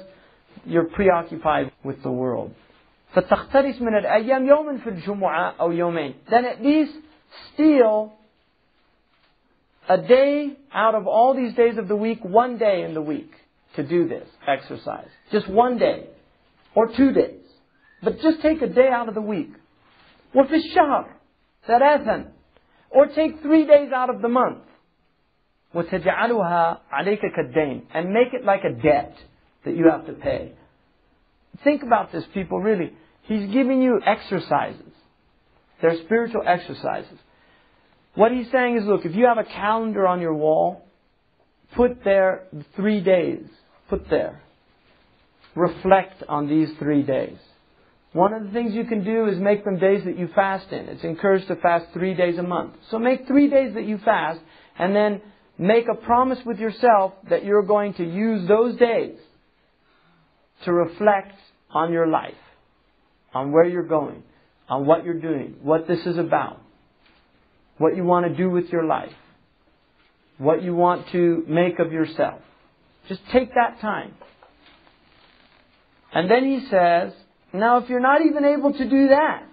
you're 0.64 0.88
preoccupied 0.88 1.72
with 1.84 2.02
the 2.02 2.10
world. 2.10 2.52
فتختلس 3.12 3.82
من 3.82 3.96
الأيام 3.96 4.46
يوما 4.46 4.76
في 4.76 4.90
الجمعة 4.90 5.54
أو 5.60 5.72
يومين. 5.72 6.14
Then 6.30 6.44
at 6.44 6.62
least 6.62 6.92
steal 7.54 8.12
a 9.88 9.98
day 9.98 10.56
out 10.72 10.94
of 10.94 11.06
all 11.06 11.34
these 11.34 11.54
days 11.54 11.78
of 11.78 11.88
the 11.88 11.96
week, 11.96 12.22
one 12.22 12.58
day 12.58 12.82
in 12.82 12.94
the 12.94 13.02
week 13.02 13.32
to 13.76 13.82
do 13.82 14.08
this 14.08 14.28
exercise. 14.46 15.08
Just 15.32 15.48
one 15.48 15.78
day 15.78 16.06
or 16.74 16.88
two 16.88 17.12
days. 17.12 17.40
But 18.02 18.20
just 18.20 18.42
take 18.42 18.60
a 18.62 18.68
day 18.68 18.88
out 18.88 19.08
of 19.08 19.14
the 19.14 19.20
week. 19.20 19.50
وفي 20.34 20.54
الشهر 20.54 21.06
ثلاثا 21.66 22.30
or 22.90 23.06
take 23.06 23.42
three 23.42 23.66
days 23.66 23.90
out 23.92 24.10
of 24.10 24.20
the 24.22 24.28
month. 24.28 24.64
وتجعلها 25.74 26.80
عليك 26.92 27.20
كالدين 27.20 27.82
and 27.94 28.12
make 28.12 28.32
it 28.32 28.44
like 28.44 28.64
a 28.64 28.72
debt 28.82 29.14
that 29.64 29.74
you 29.74 29.88
have 29.90 30.06
to 30.06 30.12
pay. 30.12 30.52
Think 31.63 31.83
about 31.83 32.11
this, 32.11 32.23
people, 32.33 32.59
really. 32.59 32.93
He's 33.23 33.51
giving 33.51 33.81
you 33.81 34.01
exercises. 34.05 34.81
They're 35.81 35.97
spiritual 36.05 36.43
exercises. 36.45 37.17
What 38.15 38.31
he's 38.31 38.51
saying 38.51 38.77
is, 38.77 38.85
look, 38.85 39.05
if 39.05 39.15
you 39.15 39.25
have 39.25 39.37
a 39.37 39.43
calendar 39.43 40.07
on 40.07 40.21
your 40.21 40.33
wall, 40.33 40.85
put 41.75 42.03
there 42.03 42.43
three 42.75 43.01
days. 43.01 43.45
Put 43.89 44.09
there 44.09 44.43
reflect 45.55 46.23
on 46.27 46.47
these 46.47 46.69
three 46.79 47.03
days. 47.03 47.37
One 48.13 48.33
of 48.33 48.43
the 48.43 48.51
things 48.51 48.73
you 48.73 48.85
can 48.85 49.03
do 49.03 49.27
is 49.27 49.39
make 49.39 49.65
them 49.65 49.79
days 49.79 50.03
that 50.05 50.17
you 50.17 50.29
fast 50.35 50.71
in. 50.71 50.87
It's 50.87 51.03
encouraged 51.03 51.47
to 51.47 51.55
fast 51.55 51.87
three 51.93 52.13
days 52.13 52.37
a 52.37 52.43
month. 52.43 52.73
So 52.91 52.99
make 52.99 53.27
three 53.27 53.49
days 53.49 53.73
that 53.73 53.85
you 53.85 53.97
fast 53.99 54.39
and 54.77 54.95
then 54.95 55.21
make 55.57 55.85
a 55.87 55.95
promise 55.95 56.39
with 56.45 56.59
yourself 56.59 57.13
that 57.29 57.43
you're 57.43 57.63
going 57.63 57.95
to 57.95 58.03
use 58.03 58.47
those 58.47 58.77
days 58.77 59.17
to 60.65 60.73
reflect 60.73 61.33
on 61.72 61.92
your 61.92 62.06
life, 62.06 62.34
on 63.34 63.52
where 63.52 63.64
you're 63.64 63.86
going, 63.86 64.22
on 64.68 64.86
what 64.86 65.04
you're 65.04 65.20
doing, 65.20 65.56
what 65.62 65.86
this 65.86 66.04
is 66.06 66.18
about, 66.18 66.60
what 67.78 67.96
you 67.96 68.04
want 68.04 68.26
to 68.26 68.34
do 68.34 68.50
with 68.50 68.68
your 68.70 68.84
life, 68.84 69.12
what 70.38 70.62
you 70.62 70.74
want 70.74 71.08
to 71.10 71.44
make 71.48 71.78
of 71.78 71.92
yourself. 71.92 72.40
Just 73.08 73.20
take 73.32 73.54
that 73.54 73.80
time. 73.80 74.14
And 76.12 76.30
then 76.30 76.44
he 76.44 76.66
says, 76.68 77.12
now 77.52 77.78
if 77.78 77.88
you're 77.88 78.00
not 78.00 78.24
even 78.24 78.44
able 78.44 78.72
to 78.72 78.88
do 78.88 79.08
that, 79.08 79.44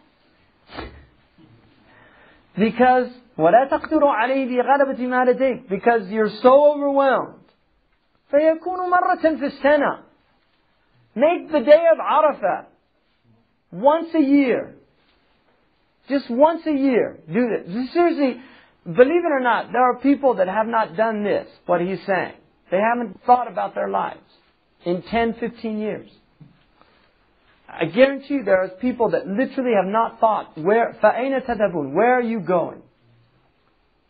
because 2.58 3.09
ولا 3.38 3.66
تقدر 3.69 4.08
عليه 4.08 4.48
بغلبة 4.48 5.08
ما 5.08 5.25
لديك 5.25 5.67
because 5.69 6.09
you're 6.09 6.30
so 6.42 6.74
overwhelmed 6.74 7.45
فيكون 8.32 8.90
مرة 8.90 9.35
في 9.38 9.45
السنة 9.45 10.03
make 11.16 11.51
the 11.51 11.59
day 11.59 11.84
of 11.92 11.98
Arafah 11.98 12.66
once 13.72 14.08
a 14.16 14.19
year 14.22 14.75
just 16.08 16.30
once 16.30 16.66
a 16.66 16.72
year 16.72 17.17
do 17.27 17.48
this 17.50 17.93
seriously 17.93 18.42
believe 18.85 19.25
it 19.25 19.32
or 19.32 19.42
not 19.42 19.72
there 19.72 19.82
are 19.82 20.00
people 20.00 20.35
that 20.35 20.48
have 20.48 20.67
not 20.67 20.95
done 20.95 21.24
this 21.24 21.48
what 21.66 21.82
he's 21.82 22.00
saying 22.06 22.34
they 22.72 22.80
haven't 22.80 23.19
thought 23.25 23.51
about 23.51 23.75
their 23.75 23.90
lives 23.90 24.19
in 24.85 25.01
10 25.01 25.34
15 25.34 25.80
years 25.80 26.11
I 27.67 27.85
guarantee 27.85 28.35
you 28.35 28.43
there 28.43 28.64
are 28.64 28.69
people 28.69 29.11
that 29.11 29.27
literally 29.27 29.74
have 29.75 29.92
not 29.92 30.19
thought, 30.19 30.58
where, 30.58 30.95
فَأَيْنَ 31.03 31.45
تَذَهَبُونَ 31.45 31.93
Where 31.93 32.17
are 32.19 32.22
you 32.22 32.40
going? 32.40 32.82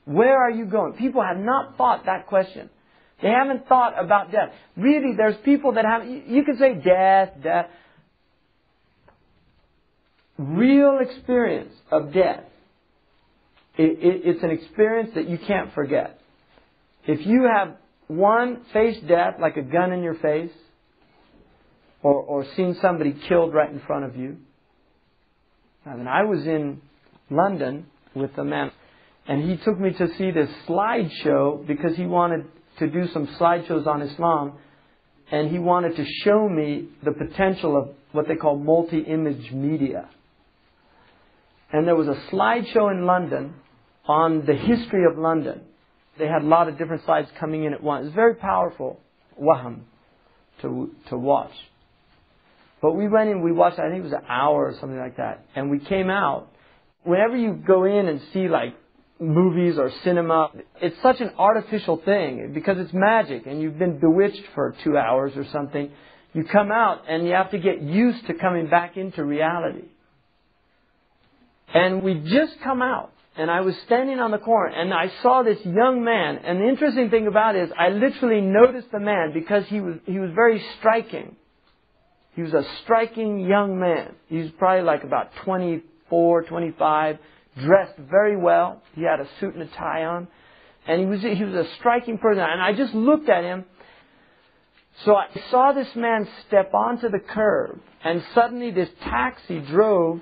Where 0.05 0.37
are 0.37 0.51
you 0.51 0.65
going? 0.65 0.93
People 0.93 1.23
have 1.23 1.37
not 1.37 1.77
thought 1.77 2.05
that 2.05 2.27
question. 2.27 2.69
They 3.22 3.28
haven't 3.28 3.68
thought 3.68 4.02
about 4.02 4.32
death. 4.32 4.50
Really, 4.76 5.14
there's 5.16 5.36
people 5.44 5.72
that 5.72 5.84
have, 5.84 6.06
you 6.06 6.44
can 6.44 6.56
say 6.58 6.74
death, 6.74 7.30
death. 7.42 7.66
Real 10.38 10.98
experience 11.00 11.74
of 11.90 12.12
death. 12.14 12.44
It, 13.76 13.98
it, 13.98 14.22
it's 14.24 14.42
an 14.42 14.50
experience 14.50 15.10
that 15.14 15.28
you 15.28 15.38
can't 15.38 15.72
forget. 15.74 16.18
If 17.06 17.26
you 17.26 17.48
have 17.52 17.76
one 18.08 18.62
faced 18.72 19.06
death 19.06 19.34
like 19.40 19.56
a 19.56 19.62
gun 19.62 19.92
in 19.92 20.02
your 20.02 20.14
face, 20.14 20.50
or, 22.02 22.14
or 22.14 22.46
seen 22.56 22.76
somebody 22.80 23.14
killed 23.28 23.52
right 23.52 23.70
in 23.70 23.80
front 23.80 24.04
of 24.04 24.16
you. 24.16 24.38
I 25.84 25.94
mean, 25.94 26.06
I 26.06 26.24
was 26.24 26.46
in 26.46 26.80
London 27.30 27.86
with 28.14 28.36
a 28.38 28.44
man, 28.44 28.70
and 29.26 29.48
he 29.48 29.56
took 29.58 29.78
me 29.78 29.92
to 29.92 30.08
see 30.16 30.30
this 30.30 30.48
slideshow 30.66 31.66
because 31.66 31.96
he 31.96 32.06
wanted 32.06 32.46
to 32.80 32.88
do 32.88 33.06
some 33.12 33.28
slideshows 33.38 33.86
on 33.86 34.02
Islam, 34.02 34.54
and 35.30 35.50
he 35.50 35.58
wanted 35.58 35.96
to 35.96 36.04
show 36.24 36.48
me 36.48 36.88
the 37.04 37.12
potential 37.12 37.76
of 37.76 37.90
what 38.12 38.26
they 38.26 38.34
call 38.34 38.56
multi-image 38.56 39.52
media. 39.52 40.08
and 41.72 41.86
there 41.86 41.94
was 41.94 42.08
a 42.08 42.20
slideshow 42.32 42.90
in 42.90 43.06
London 43.06 43.54
on 44.06 44.44
the 44.44 44.54
history 44.54 45.04
of 45.10 45.16
London. 45.16 45.60
They 46.18 46.26
had 46.26 46.42
a 46.42 46.46
lot 46.46 46.68
of 46.68 46.76
different 46.76 47.04
slides 47.04 47.28
coming 47.38 47.64
in 47.64 47.72
at 47.72 47.82
once. 47.82 48.02
It 48.02 48.06
was 48.06 48.14
very 48.14 48.34
powerful, 48.34 48.98
waham, 49.40 49.82
to, 50.62 50.90
to 51.10 51.16
watch. 51.16 51.52
But 52.82 52.92
we 52.92 53.08
went 53.08 53.30
in, 53.30 53.42
we 53.42 53.52
watched, 53.52 53.78
I 53.78 53.88
think 53.88 54.00
it 54.00 54.04
was 54.04 54.12
an 54.12 54.26
hour 54.28 54.66
or 54.66 54.74
something 54.80 54.98
like 54.98 55.18
that, 55.18 55.44
and 55.54 55.70
we 55.70 55.78
came 55.78 56.10
out. 56.10 56.48
Whenever 57.04 57.36
you 57.36 57.54
go 57.54 57.84
in 57.84 58.08
and 58.08 58.20
see 58.32 58.48
like 58.48 58.74
movies 59.20 59.78
or 59.78 59.92
cinema, 60.02 60.50
it's 60.80 60.96
such 61.02 61.20
an 61.20 61.30
artificial 61.38 62.00
thing 62.04 62.52
because 62.54 62.78
it's 62.78 62.92
magic 62.92 63.46
and 63.46 63.60
you've 63.60 63.78
been 63.78 63.98
bewitched 63.98 64.42
for 64.54 64.74
two 64.82 64.96
hours 64.96 65.32
or 65.36 65.44
something. 65.52 65.90
You 66.32 66.44
come 66.44 66.72
out 66.72 67.02
and 67.08 67.26
you 67.26 67.34
have 67.34 67.50
to 67.50 67.58
get 67.58 67.82
used 67.82 68.26
to 68.28 68.34
coming 68.34 68.68
back 68.68 68.96
into 68.96 69.22
reality. 69.22 69.84
And 71.74 72.02
we 72.02 72.14
just 72.14 72.54
come 72.64 72.80
out 72.80 73.12
and 73.36 73.50
I 73.50 73.60
was 73.60 73.74
standing 73.86 74.18
on 74.18 74.30
the 74.30 74.38
corner 74.38 74.74
and 74.74 74.92
I 74.92 75.12
saw 75.22 75.42
this 75.42 75.58
young 75.64 76.02
man 76.02 76.38
and 76.38 76.60
the 76.60 76.68
interesting 76.68 77.10
thing 77.10 77.26
about 77.26 77.56
it 77.56 77.64
is 77.64 77.70
I 77.78 77.90
literally 77.90 78.40
noticed 78.40 78.90
the 78.90 79.00
man 79.00 79.32
because 79.34 79.64
he 79.68 79.80
was, 79.80 79.96
he 80.06 80.18
was 80.18 80.30
very 80.34 80.62
striking. 80.78 81.36
He 82.34 82.42
was 82.42 82.54
a 82.54 82.64
striking 82.82 83.40
young 83.40 83.78
man. 83.78 84.14
He 84.28 84.38
was 84.38 84.50
probably 84.58 84.84
like 84.84 85.04
about 85.04 85.30
24, 85.44 86.44
25, 86.44 87.18
dressed 87.60 87.98
very 87.98 88.36
well. 88.36 88.82
He 88.94 89.02
had 89.02 89.20
a 89.20 89.28
suit 89.38 89.54
and 89.54 89.62
a 89.62 89.66
tie 89.66 90.04
on. 90.04 90.28
And 90.86 91.00
he 91.00 91.06
was, 91.06 91.20
he 91.20 91.44
was 91.44 91.66
a 91.66 91.70
striking 91.78 92.18
person. 92.18 92.42
And 92.42 92.60
I 92.60 92.72
just 92.72 92.94
looked 92.94 93.28
at 93.28 93.44
him. 93.44 93.64
So 95.04 95.14
I 95.14 95.26
saw 95.50 95.72
this 95.72 95.88
man 95.94 96.28
step 96.46 96.72
onto 96.74 97.08
the 97.08 97.20
curb. 97.20 97.80
And 98.02 98.22
suddenly 98.34 98.70
this 98.70 98.88
taxi 99.02 99.60
drove, 99.60 100.20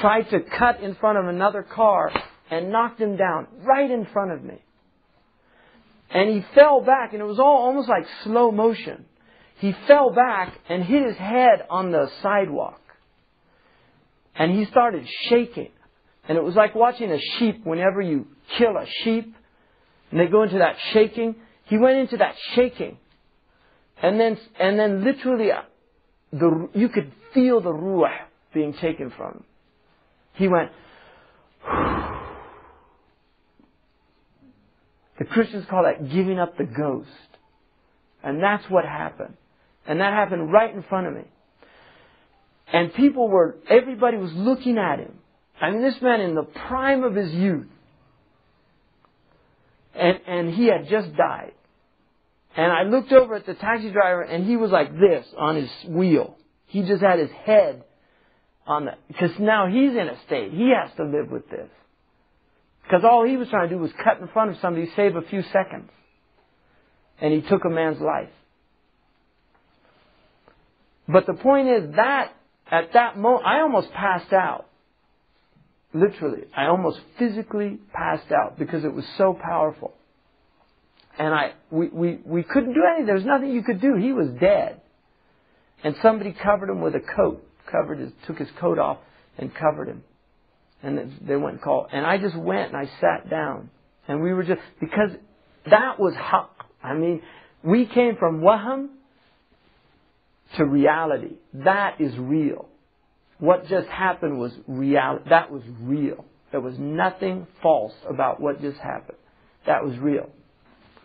tried 0.00 0.30
to 0.30 0.40
cut 0.40 0.80
in 0.80 0.94
front 0.96 1.18
of 1.18 1.26
another 1.26 1.62
car, 1.62 2.12
and 2.50 2.70
knocked 2.70 3.00
him 3.00 3.16
down 3.16 3.48
right 3.62 3.90
in 3.90 4.06
front 4.06 4.32
of 4.32 4.42
me. 4.42 4.62
And 6.10 6.30
he 6.30 6.44
fell 6.54 6.80
back, 6.80 7.12
and 7.12 7.20
it 7.20 7.24
was 7.24 7.38
all 7.38 7.66
almost 7.66 7.88
like 7.88 8.06
slow 8.22 8.52
motion. 8.52 9.06
He 9.58 9.74
fell 9.86 10.10
back 10.10 10.56
and 10.68 10.84
hit 10.84 11.04
his 11.04 11.16
head 11.16 11.66
on 11.68 11.90
the 11.90 12.10
sidewalk. 12.22 12.80
And 14.34 14.52
he 14.52 14.66
started 14.66 15.08
shaking. 15.28 15.70
And 16.28 16.36
it 16.36 16.42
was 16.42 16.54
like 16.54 16.74
watching 16.74 17.12
a 17.12 17.18
sheep 17.38 17.64
whenever 17.64 18.00
you 18.00 18.26
kill 18.58 18.76
a 18.76 18.86
sheep 19.04 19.34
and 20.10 20.20
they 20.20 20.26
go 20.26 20.42
into 20.42 20.58
that 20.58 20.76
shaking. 20.92 21.36
He 21.64 21.78
went 21.78 21.98
into 21.98 22.16
that 22.18 22.34
shaking. 22.54 22.98
And 24.02 24.20
then, 24.20 24.38
and 24.58 24.78
then 24.78 25.04
literally, 25.04 25.50
uh, 25.52 25.62
the, 26.32 26.68
you 26.74 26.88
could 26.88 27.12
feel 27.32 27.60
the 27.60 27.70
ruah 27.72 28.16
being 28.52 28.74
taken 28.74 29.10
from 29.16 29.32
him. 29.32 29.44
He 30.34 30.48
went, 30.48 30.70
the 35.18 35.24
Christians 35.24 35.66
call 35.68 35.84
that 35.84 36.10
giving 36.10 36.38
up 36.38 36.58
the 36.58 36.64
ghost. 36.64 37.08
And 38.22 38.42
that's 38.42 38.68
what 38.68 38.84
happened. 38.84 39.36
And 39.86 40.00
that 40.00 40.12
happened 40.12 40.52
right 40.52 40.74
in 40.74 40.82
front 40.82 41.06
of 41.06 41.14
me. 41.14 41.22
And 42.72 42.92
people 42.94 43.28
were, 43.28 43.56
everybody 43.70 44.16
was 44.16 44.32
looking 44.32 44.76
at 44.78 44.98
him. 44.98 45.18
I 45.60 45.70
mean, 45.70 45.82
this 45.82 46.00
man 46.02 46.20
in 46.20 46.34
the 46.34 46.42
prime 46.42 47.02
of 47.02 47.14
his 47.14 47.32
youth. 47.32 47.66
And, 49.94 50.20
and 50.26 50.54
he 50.54 50.66
had 50.66 50.88
just 50.88 51.16
died. 51.16 51.52
And 52.56 52.72
I 52.72 52.82
looked 52.82 53.12
over 53.12 53.34
at 53.34 53.46
the 53.46 53.54
taxi 53.54 53.90
driver 53.90 54.22
and 54.22 54.46
he 54.46 54.56
was 54.56 54.70
like 54.70 54.92
this 54.92 55.26
on 55.36 55.56
his 55.56 55.70
wheel. 55.88 56.36
He 56.66 56.82
just 56.82 57.02
had 57.02 57.18
his 57.18 57.30
head 57.44 57.84
on 58.66 58.86
the, 58.86 58.92
because 59.08 59.30
now 59.38 59.68
he's 59.68 59.92
in 59.92 60.08
a 60.08 60.18
state. 60.26 60.52
He 60.52 60.70
has 60.70 60.94
to 60.96 61.04
live 61.04 61.30
with 61.30 61.48
this. 61.48 61.68
Because 62.82 63.02
all 63.04 63.24
he 63.24 63.36
was 63.36 63.48
trying 63.48 63.68
to 63.68 63.74
do 63.74 63.80
was 63.80 63.90
cut 64.02 64.20
in 64.20 64.28
front 64.28 64.50
of 64.50 64.58
somebody, 64.60 64.90
save 64.94 65.16
a 65.16 65.22
few 65.22 65.42
seconds. 65.52 65.90
And 67.20 67.32
he 67.32 67.42
took 67.42 67.64
a 67.64 67.70
man's 67.70 68.00
life. 68.00 68.30
But 71.08 71.26
the 71.26 71.34
point 71.34 71.68
is 71.68 71.94
that 71.96 72.32
at 72.70 72.92
that 72.94 73.16
moment, 73.16 73.46
I 73.46 73.60
almost 73.60 73.92
passed 73.92 74.32
out. 74.32 74.66
Literally, 75.94 76.42
I 76.54 76.66
almost 76.66 77.00
physically 77.18 77.78
passed 77.92 78.30
out 78.32 78.58
because 78.58 78.84
it 78.84 78.92
was 78.92 79.04
so 79.16 79.32
powerful. 79.32 79.94
And 81.18 81.32
I, 81.34 81.52
we, 81.70 81.88
we, 81.88 82.18
we 82.24 82.42
couldn't 82.42 82.74
do 82.74 82.82
anything. 82.84 83.06
There 83.06 83.14
was 83.14 83.24
nothing 83.24 83.50
you 83.50 83.62
could 83.62 83.80
do. 83.80 83.94
He 83.96 84.12
was 84.12 84.28
dead. 84.38 84.80
And 85.82 85.94
somebody 86.02 86.32
covered 86.32 86.68
him 86.68 86.80
with 86.80 86.94
a 86.94 87.00
coat, 87.00 87.42
covered 87.70 87.98
his, 87.98 88.12
took 88.26 88.38
his 88.38 88.48
coat 88.60 88.78
off 88.78 88.98
and 89.38 89.54
covered 89.54 89.88
him. 89.88 90.04
And 90.82 91.18
they 91.26 91.36
went 91.36 91.54
and 91.54 91.62
called. 91.62 91.88
And 91.92 92.06
I 92.06 92.18
just 92.18 92.36
went 92.36 92.74
and 92.74 92.76
I 92.76 92.90
sat 93.00 93.30
down. 93.30 93.70
And 94.08 94.22
we 94.22 94.32
were 94.32 94.44
just, 94.44 94.60
because 94.80 95.10
that 95.70 95.98
was 95.98 96.14
haq. 96.14 96.50
I 96.82 96.94
mean, 96.94 97.22
we 97.62 97.86
came 97.86 98.16
from 98.16 98.40
waham 98.40 98.88
to 100.56 100.64
reality. 100.64 101.36
That 101.54 102.00
is 102.00 102.16
real. 102.18 102.68
What 103.38 103.66
just 103.68 103.88
happened 103.88 104.38
was 104.38 104.52
real. 104.66 105.18
That 105.28 105.50
was 105.50 105.62
real. 105.80 106.24
There 106.52 106.60
was 106.60 106.78
nothing 106.78 107.46
false 107.62 107.92
about 108.08 108.40
what 108.40 108.60
just 108.60 108.78
happened. 108.78 109.18
That 109.66 109.84
was 109.84 109.98
real. 109.98 110.30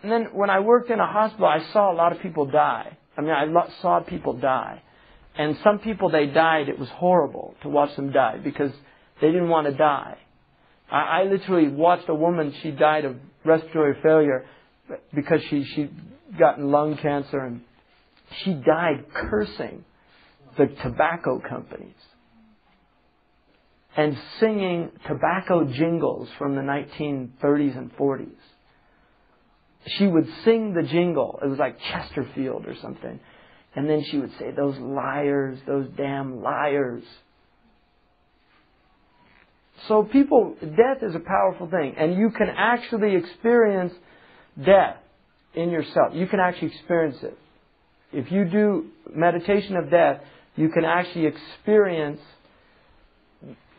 And 0.02 0.10
then 0.10 0.28
when 0.32 0.50
I 0.50 0.60
worked 0.60 0.90
in 0.90 0.98
a 0.98 1.06
hospital, 1.06 1.46
I 1.46 1.72
saw 1.72 1.92
a 1.92 1.94
lot 1.94 2.12
of 2.12 2.20
people 2.20 2.46
die. 2.46 2.96
I 3.16 3.20
mean, 3.20 3.30
I 3.30 3.46
saw 3.80 4.00
people 4.00 4.34
die. 4.34 4.82
And 5.36 5.56
some 5.62 5.78
people, 5.78 6.10
they 6.10 6.26
died. 6.26 6.68
It 6.68 6.78
was 6.78 6.88
horrible 6.90 7.54
to 7.62 7.68
watch 7.68 7.94
them 7.96 8.12
die 8.12 8.38
because 8.42 8.72
they 9.20 9.28
didn't 9.28 9.48
want 9.48 9.66
to 9.66 9.74
die. 9.74 10.18
I, 10.90 11.20
I 11.20 11.22
literally 11.24 11.68
watched 11.68 12.08
a 12.08 12.14
woman, 12.14 12.54
she 12.62 12.70
died 12.70 13.04
of 13.04 13.16
respiratory 13.44 13.96
failure 14.02 14.46
because 15.14 15.40
she, 15.48 15.64
she'd 15.64 15.94
gotten 16.38 16.70
lung 16.70 16.96
cancer 16.96 17.40
and 17.40 17.62
she 18.42 18.54
died 18.54 19.04
cursing 19.14 19.84
the 20.56 20.66
tobacco 20.82 21.40
companies 21.46 21.94
and 23.96 24.16
singing 24.40 24.90
tobacco 25.06 25.64
jingles 25.64 26.28
from 26.38 26.54
the 26.54 26.62
1930s 26.62 27.76
and 27.76 27.94
40s. 27.96 28.28
She 29.86 30.06
would 30.06 30.28
sing 30.44 30.74
the 30.74 30.82
jingle. 30.82 31.40
It 31.42 31.48
was 31.48 31.58
like 31.58 31.78
Chesterfield 31.90 32.66
or 32.66 32.76
something. 32.80 33.20
And 33.74 33.88
then 33.88 34.04
she 34.04 34.18
would 34.18 34.32
say, 34.38 34.50
Those 34.56 34.78
liars, 34.78 35.58
those 35.66 35.88
damn 35.96 36.42
liars. 36.42 37.02
So 39.88 40.04
people, 40.04 40.56
death 40.60 41.02
is 41.02 41.14
a 41.14 41.20
powerful 41.20 41.68
thing. 41.68 41.94
And 41.98 42.14
you 42.14 42.30
can 42.30 42.48
actually 42.48 43.16
experience 43.16 43.92
death 44.62 44.96
in 45.54 45.70
yourself. 45.70 46.14
You 46.14 46.26
can 46.26 46.38
actually 46.38 46.68
experience 46.68 47.16
it. 47.22 47.36
If 48.12 48.30
you 48.30 48.44
do 48.44 48.90
meditation 49.12 49.76
of 49.76 49.90
death, 49.90 50.20
you 50.54 50.68
can 50.68 50.84
actually 50.84 51.26
experience 51.26 52.20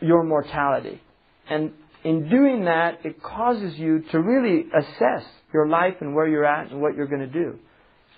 your 0.00 0.22
mortality. 0.24 1.00
And 1.48 1.72
in 2.02 2.28
doing 2.28 2.64
that, 2.66 3.04
it 3.04 3.22
causes 3.22 3.78
you 3.78 4.04
to 4.12 4.20
really 4.20 4.66
assess 4.76 5.24
your 5.52 5.68
life 5.68 5.94
and 6.00 6.14
where 6.14 6.28
you're 6.28 6.44
at 6.44 6.70
and 6.70 6.80
what 6.80 6.96
you're 6.96 7.06
going 7.06 7.20
to 7.20 7.26
do. 7.26 7.58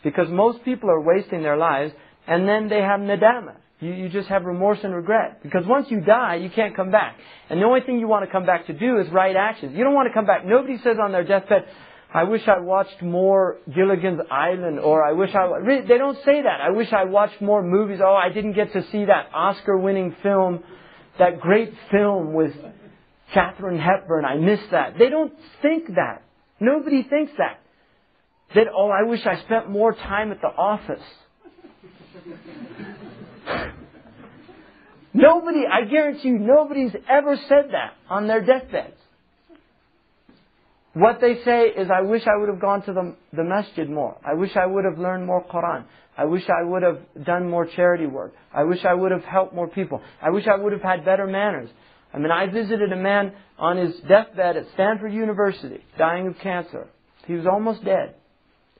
Because 0.03 0.29
most 0.29 0.65
people 0.65 0.91
are 0.91 1.01
wasting 1.01 1.43
their 1.43 1.57
lives 1.57 1.93
and 2.27 2.49
then 2.49 2.69
they 2.69 2.81
have 2.81 3.01
nadama. 3.01 3.57
You, 3.81 3.93
you 3.93 4.09
just 4.09 4.29
have 4.29 4.45
remorse 4.45 4.79
and 4.83 4.95
regret. 4.95 5.43
Because 5.43 5.67
once 5.67 5.91
you 5.91 6.01
die, 6.01 6.37
you 6.37 6.49
can't 6.49 6.75
come 6.75 6.91
back. 6.91 7.19
And 7.51 7.61
the 7.61 7.67
only 7.67 7.81
thing 7.83 7.99
you 7.99 8.09
want 8.09 8.25
to 8.25 8.31
come 8.31 8.47
back 8.47 8.67
to 8.67 8.73
do 8.73 8.99
is 8.99 9.09
right 9.11 9.37
actions. 9.37 9.77
You 9.77 9.85
don't 9.85 9.95
want 9.95 10.09
to 10.09 10.15
come 10.15 10.27
back. 10.27 10.47
Nobody 10.47 10.79
says 10.79 10.97
on 11.01 11.13
their 11.13 11.25
deathbed, 11.25 11.67
I 12.13 12.25
wish 12.25 12.49
I 12.49 12.61
watched 12.61 13.03
more 13.03 13.59
Gilligan's 13.75 14.21
Island, 14.31 14.79
or 14.79 15.05
I 15.05 15.13
wish 15.13 15.35
I, 15.35 15.49
they 15.87 15.99
don't 15.99 16.17
say 16.25 16.41
that. 16.41 16.61
I 16.63 16.71
wish 16.71 16.91
I 16.93 17.05
watched 17.05 17.43
more 17.43 17.63
movies. 17.63 17.99
Oh, 18.03 18.15
I 18.15 18.31
didn't 18.33 18.55
get 18.55 18.73
to 18.73 18.83
see 18.91 19.05
that 19.05 19.29
Oscar 19.35 19.77
winning 19.77 20.17
film, 20.23 20.65
that 21.19 21.41
great 21.41 21.73
film 21.91 22.33
with 22.33 22.53
Katharine 23.33 23.79
Hepburn. 23.79 24.25
I 24.25 24.37
miss 24.37 24.61
that. 24.71 24.99
They 24.99 25.09
don't 25.09 25.33
think 25.63 25.95
that. 25.95 26.23
Nobody 26.61 27.03
thinks 27.03 27.33
that. 27.39 27.61
That, 28.55 28.67
oh, 28.75 28.89
I 28.89 29.03
wish 29.09 29.27
I 29.27 29.41
spent 29.43 29.69
more 29.69 29.93
time 29.93 30.31
at 30.31 30.41
the 30.41 30.49
office. 30.49 31.03
Nobody, 35.13 35.65
I 35.67 35.85
guarantee 35.87 36.29
you, 36.29 36.39
nobody's 36.39 36.93
ever 37.09 37.37
said 37.49 37.71
that 37.73 37.95
on 38.11 38.27
their 38.27 38.45
deathbeds. 38.45 38.99
What 40.93 41.21
they 41.21 41.43
say 41.43 41.69
is, 41.69 41.89
I 41.91 42.03
wish 42.03 42.23
I 42.27 42.39
would 42.39 42.49
have 42.49 42.61
gone 42.61 42.83
to 42.83 42.93
the, 42.93 43.17
the 43.33 43.45
masjid 43.45 43.89
more. 43.89 44.17
I 44.25 44.35
wish 44.35 44.57
I 44.57 44.67
would 44.67 44.85
have 44.85 44.99
learned 44.99 45.27
more 45.27 45.43
Quran. 45.45 45.85
I 46.17 46.25
wish 46.25 46.45
I 46.49 46.65
would 46.65 46.83
have 46.83 47.01
done 47.25 47.49
more 47.49 47.67
charity 47.67 48.07
work. 48.07 48.35
I 48.53 48.65
wish 48.65 48.85
I 48.85 48.95
would 48.95 49.13
have 49.13 49.25
helped 49.25 49.55
more 49.55 49.69
people. 49.69 50.01
I 50.23 50.31
wish 50.31 50.47
I 50.47 50.57
would 50.57 50.73
have 50.73 50.83
had 50.83 51.05
better 51.05 51.27
manners. 51.27 51.69
I 52.13 52.19
mean, 52.19 52.31
I 52.31 52.47
visited 52.47 52.91
a 52.93 52.97
man 52.97 53.33
on 53.59 53.77
his 53.77 53.95
deathbed 54.09 54.57
at 54.57 54.67
Stanford 54.75 55.13
University, 55.13 55.85
dying 55.99 56.27
of 56.27 56.39
cancer. 56.39 56.89
He 57.27 57.35
was 57.35 57.47
almost 57.47 57.85
dead. 57.85 58.15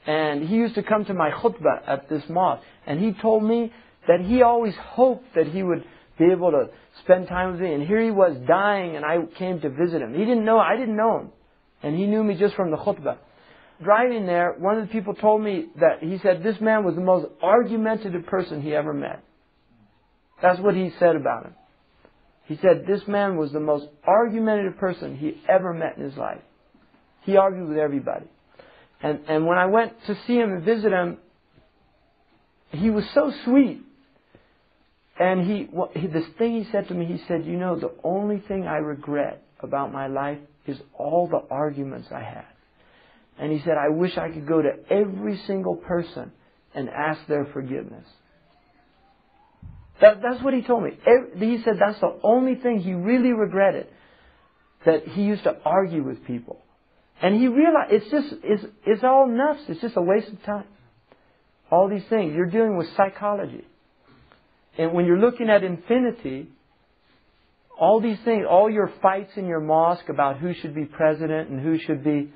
And 0.07 0.49
he 0.49 0.55
used 0.55 0.77
to 0.77 0.83
come 0.83 1.05
to 1.07 1.15
my 1.15 1.31
khutbah 1.31 1.83
at 1.87 2.09
this 2.09 2.23
mosque. 2.29 2.63
And 2.87 3.01
he 3.01 3.13
told 3.21 3.45
me 3.45 3.73
that 4.09 4.21
he 4.21 4.43
always 4.43 4.75
hoped 4.77 5.35
that 5.35 5.49
he 5.49 5.63
would 5.63 5.85
be 6.19 6.27
able 6.27 6.53
to 6.53 6.69
spend 7.03 7.29
time 7.29 7.53
with 7.53 7.61
me. 7.61 7.75
And 7.75 7.87
here 7.87 8.01
he 8.01 8.11
was 8.11 8.37
dying, 8.47 8.97
and 8.97 9.05
I 9.05 9.19
came 9.37 9.61
to 9.61 9.69
visit 9.69 10.01
him. 10.01 10.15
He 10.15 10.21
didn't 10.21 10.45
know, 10.45 10.59
I 10.59 10.77
didn't 10.77 10.97
know 10.97 11.19
him. 11.19 11.33
And 11.83 11.97
he 11.97 12.07
knew 12.07 12.25
me 12.25 12.37
just 12.37 12.55
from 12.55 12.71
the 12.71 12.77
khutbah. 12.77 13.19
Driving 13.83 14.27
there, 14.27 14.55
one 14.59 14.79
of 14.79 14.87
the 14.87 14.93
people 14.93 15.15
told 15.15 15.43
me 15.43 15.67
that 15.81 16.03
he 16.03 16.19
said 16.23 16.43
this 16.43 16.61
man 16.61 16.85
was 16.85 16.95
the 16.95 17.03
most 17.03 17.27
argumentative 17.43 18.27
person 18.27 18.63
he 18.63 18.75
ever 18.75 18.95
met. 18.95 19.23
That's 20.41 20.61
what 20.61 20.75
he 20.75 20.93
said 20.99 21.17
about 21.17 21.45
him. 21.45 21.55
He 22.45 22.57
said 22.63 22.85
this 22.87 23.03
man 23.07 23.37
was 23.37 23.53
the 23.53 23.61
most 23.61 23.87
argumentative 24.07 24.79
person 24.79 25.17
he 25.17 25.41
ever 25.49 25.75
met 25.75 25.97
in 25.97 26.05
his 26.05 26.17
life. 26.17 26.41
He 27.23 27.37
argued 27.37 27.69
with 27.69 27.79
everybody. 27.79 28.27
And, 29.03 29.21
and 29.29 29.47
when 29.47 29.59
I 29.59 29.67
went 29.67 29.93
to 30.07 30.17
see 30.27 30.37
him 30.37 30.53
and 30.53 30.65
visit 30.65 30.93
him, 30.93 31.19
he 32.71 32.89
was 32.89 33.05
so 33.15 33.33
sweet. 33.45 33.83
And 35.19 35.47
he, 35.47 35.69
well, 35.73 35.91
he, 35.95 36.07
this 36.07 36.27
thing 36.39 36.63
he 36.63 36.71
said 36.71 36.89
to 36.89 36.95
me, 36.95 37.07
he 37.07 37.21
said, 37.27 37.45
you 37.45 37.57
know, 37.57 37.79
the 37.79 37.93
only 38.05 38.43
thing 38.47 38.67
I 38.67 38.77
regret 38.77 39.43
about 39.61 39.93
my 39.93 40.07
life 40.07 40.39
is 40.67 40.79
all 40.95 41.27
the 41.27 41.43
arguments 41.53 42.09
I 42.11 42.23
had. 42.23 42.45
And 43.39 43.53
he 43.53 43.61
said, 43.61 43.75
I 43.79 43.91
wish 43.91 44.17
I 44.17 44.31
could 44.31 44.47
go 44.47 44.63
to 44.63 44.71
every 44.91 45.39
single 45.47 45.77
person 45.77 46.33
and 46.75 46.89
ask 46.89 47.27
their 47.27 47.47
forgiveness. 47.47 48.07
That, 50.01 50.21
that's 50.23 50.43
what 50.43 50.55
he 50.55 50.63
told 50.63 50.85
me. 50.85 50.91
He 51.39 51.63
said 51.63 51.75
that's 51.79 52.01
the 52.01 52.19
only 52.23 52.55
thing 52.57 52.81
he 52.81 52.93
really 52.93 53.33
regretted. 53.33 53.89
That 54.85 55.07
he 55.09 55.23
used 55.23 55.45
to 55.45 55.57
argue 55.65 56.03
with 56.03 56.25
people. 56.27 56.63
And 57.21 57.35
he 57.35 57.49
realized 57.49 57.93
it's 57.93 58.11
just, 58.11 58.35
it's, 58.45 58.65
it's 58.85 59.03
all 59.03 59.27
nuts. 59.27 59.61
It's 59.69 59.81
just 59.81 59.97
a 59.97 60.03
waste 60.03 60.29
of 60.29 60.43
time. 60.45 60.67
All 61.71 61.89
these 61.89 62.05
things. 62.09 62.35
You're 62.35 62.51
dealing 62.51 62.77
with 62.77 62.89
psychology. 62.97 63.65
And 64.79 64.93
when 64.93 65.07
you're 65.07 65.19
looking 65.19 65.49
at 65.49 65.65
infinity, 65.65 66.49
all 67.79 68.01
these 68.01 68.19
things, 68.25 68.45
all 68.49 68.71
your 68.71 68.93
fights 69.01 69.33
in 69.37 69.47
your 69.47 69.61
mosque 69.61 70.09
about 70.09 70.39
who 70.39 70.53
should 70.55 70.75
be 70.75 70.85
president 70.85 71.49
and 71.49 71.61
who 71.61 71.79
should 71.79 72.05
be, 72.05 72.31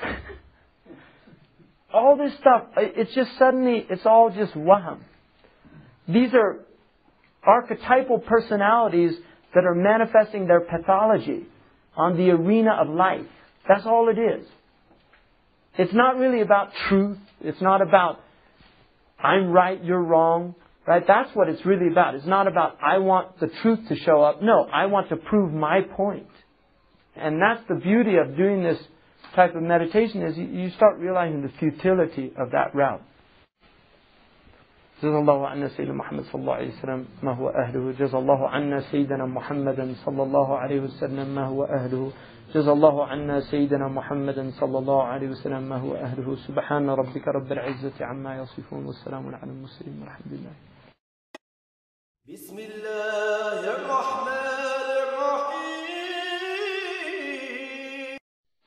all 1.92 2.16
this 2.16 2.32
stuff, 2.40 2.64
it's 2.76 3.14
just 3.14 3.36
suddenly, 3.38 3.86
it's 3.88 4.06
all 4.06 4.30
just 4.30 4.54
wham. 4.56 5.04
These 6.08 6.34
are 6.34 6.60
archetypal 7.42 8.18
personalities 8.20 9.14
that 9.54 9.64
are 9.64 9.74
manifesting 9.74 10.46
their 10.46 10.60
pathology 10.60 11.46
on 11.96 12.16
the 12.16 12.30
arena 12.30 12.72
of 12.80 12.88
life. 12.88 13.26
That's 13.68 13.86
all 13.86 14.08
it 14.08 14.18
is. 14.18 14.46
It's 15.76 15.92
not 15.92 16.16
really 16.16 16.40
about 16.40 16.70
truth. 16.88 17.18
It's 17.40 17.60
not 17.60 17.82
about 17.82 18.20
I'm 19.18 19.50
right, 19.52 19.82
you're 19.82 20.02
wrong. 20.02 20.54
Right? 20.86 21.02
That's 21.06 21.34
what 21.34 21.48
it's 21.48 21.64
really 21.64 21.88
about. 21.88 22.14
It's 22.14 22.26
not 22.26 22.46
about 22.46 22.76
I 22.82 22.98
want 22.98 23.40
the 23.40 23.48
truth 23.62 23.88
to 23.88 23.96
show 23.96 24.22
up. 24.22 24.42
No, 24.42 24.64
I 24.64 24.86
want 24.86 25.08
to 25.08 25.16
prove 25.16 25.50
my 25.52 25.80
point. 25.80 26.28
And 27.16 27.40
that's 27.40 27.66
the 27.68 27.76
beauty 27.76 28.16
of 28.16 28.36
doing 28.36 28.62
this 28.62 28.78
type 29.34 29.54
of 29.54 29.62
meditation 29.62 30.22
is 30.22 30.36
you 30.38 30.70
start 30.70 30.98
realizing 30.98 31.42
the 31.42 31.52
futility 31.60 32.32
of 32.36 32.50
that 32.50 32.74
route. 32.74 33.02
جزا 35.02 35.18
الله 35.18 35.48
عنا 35.48 35.68
سيدنا 35.68 35.94
محمد 35.94 36.24
صلى 36.24 36.40
الله 36.40 36.54
عليه 36.54 36.68
وسلم 36.68 37.06
ما 37.22 37.32
هو 37.32 37.48
أهله 37.48 37.92
جزا 37.98 38.18
الله 38.18 38.48
عنا 38.48 38.80
سيدنا 38.80 39.26
محمدا 39.26 39.94
صلى 40.04 40.22
الله 40.22 40.58
عليه 40.58 40.80
وسلم 40.80 41.34
ما 41.34 41.44
هو 41.46 41.64
أهله 41.64 42.12
جزا 42.54 42.72
الله 42.72 43.06
عنا 43.06 43.40
سيدنا 43.40 43.88
محمدا 43.88 44.50
صلى 44.50 44.78
الله 44.78 45.02
عليه 45.02 45.28
وسلم 45.28 45.62
ما 45.62 45.76
هو 45.76 45.94
أهله 45.94 46.36
سبحان 46.36 46.90
ربك 46.90 47.28
رب 47.28 47.52
العزة 47.52 48.04
عما 48.04 48.36
يصفون 48.36 48.86
والسلام 48.86 49.34
على 49.34 49.50
المرسلين 49.52 50.00
والحمد 50.02 50.32
لله 50.32 50.54
بسم 52.32 52.58
الله 52.58 53.60
الرحمن 53.76 54.43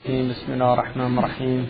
بسم 0.06 0.54
الله 0.54 0.74
الرحمن 0.74 1.18
الرحيم. 1.18 1.70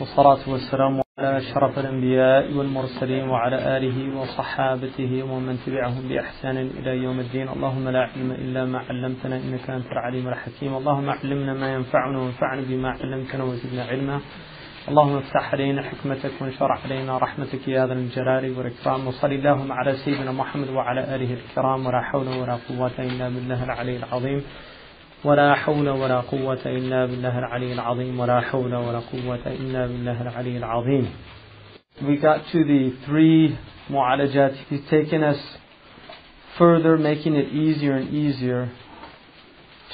والصلاة 0.00 0.48
والسلام 0.48 1.02
على 1.18 1.36
أشرف 1.36 1.78
الأنبياء 1.78 2.52
والمرسلين 2.52 3.28
وعلى 3.28 3.76
آله 3.76 4.20
وصحابته 4.20 5.22
ومن 5.22 5.58
تبعهم 5.66 6.08
بإحسان 6.08 6.56
إلى 6.56 6.90
يوم 7.02 7.20
الدين. 7.20 7.48
اللهم 7.48 7.88
لا 7.88 8.00
علم 8.00 8.30
إلا 8.32 8.64
ما 8.64 8.78
علمتنا 8.78 9.36
إنك 9.36 9.70
أنت 9.70 9.86
العليم 9.92 10.28
الحكيم. 10.28 10.76
اللهم 10.76 11.10
علمنا 11.10 11.54
ما 11.54 11.74
ينفعنا 11.74 12.18
وانفعنا 12.18 12.62
بما 12.68 12.90
علمتنا 12.90 13.44
وزدنا 13.44 13.84
علما. 13.84 14.20
اللهم 14.88 15.16
افتح 15.16 15.52
علينا 15.52 15.82
حكمتك 15.82 16.32
وانشر 16.40 16.72
علينا 16.72 17.18
رحمتك 17.18 17.68
يا 17.68 17.86
ذا 17.86 17.92
الجلال 17.92 18.58
والإكرام. 18.58 19.06
وصل 19.06 19.32
اللهم 19.32 19.72
على 19.72 19.92
سيدنا 19.92 20.32
محمد 20.32 20.68
وعلى 20.68 21.14
آله 21.14 21.30
الكرام. 21.34 21.86
ولا 21.86 22.00
حول 22.02 22.28
ولا 22.28 22.58
قوة 22.68 22.96
إلا 22.98 23.28
بالله 23.28 23.64
العلي 23.64 23.96
العظيم. 23.96 24.42
ولا 25.23 25.55
حول 25.55 25.89
ولا 25.89 26.19
قوة 26.21 26.59
إلا 26.65 27.05
بالله 27.05 27.39
العلي 27.39 27.73
العظيم 27.73 28.19
ولا 28.19 28.41
حول 28.41 28.75
ولا 28.75 28.99
قوة 28.99 29.39
إلا 29.47 29.87
بالله 29.87 30.21
العلي 30.21 30.57
العظيم 30.57 31.07
We 32.01 32.15
got 32.15 32.47
to 32.53 32.63
the 32.63 32.95
three 33.05 33.57
mu'alajat. 33.89 34.55
He's 34.69 34.87
taken 34.89 35.21
us 35.21 35.37
further, 36.57 36.97
making 36.97 37.35
it 37.35 37.51
easier 37.51 37.97
and 37.97 38.13
easier 38.13 38.71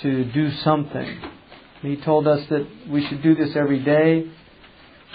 to 0.03 0.25
do 0.25 0.51
something. 0.51 1.19
He 1.81 1.97
told 1.97 2.27
us 2.27 2.47
that 2.49 2.67
we 2.89 3.05
should 3.07 3.23
do 3.23 3.33
this 3.33 3.55
every 3.55 3.83
day. 3.83 4.29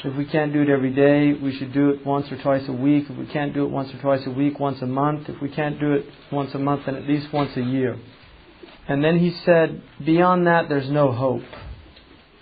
If 0.02 0.16
we 0.16 0.24
can't 0.24 0.52
do 0.52 0.62
it 0.62 0.68
every 0.68 0.92
day, 0.92 1.34
we 1.34 1.54
should 1.56 1.72
do 1.72 1.90
it 1.90 2.06
once 2.06 2.32
or 2.32 2.42
twice 2.42 2.66
a 2.68 2.72
week. 2.72 3.04
If 3.08 3.16
we 3.16 3.26
can't 3.26 3.52
do 3.52 3.64
it 3.66 3.70
once 3.70 3.94
or 3.94 4.00
twice 4.00 4.26
a 4.26 4.30
week, 4.30 4.58
once 4.58 4.80
a 4.82 4.86
month. 4.86 5.28
If 5.28 5.40
we 5.42 5.50
can't 5.50 5.78
do 5.78 5.92
it 5.92 6.06
once 6.32 6.54
a 6.54 6.58
month, 6.58 6.86
then 6.86 6.96
at 6.96 7.06
least 7.06 7.32
once 7.32 7.56
a 7.56 7.60
year. 7.60 7.98
And 8.87 9.03
then 9.03 9.17
he 9.19 9.31
said, 9.45 9.81
beyond 10.03 10.45
that, 10.47 10.69
there's 10.69 10.89
no 10.89 11.11
hope. 11.11 11.41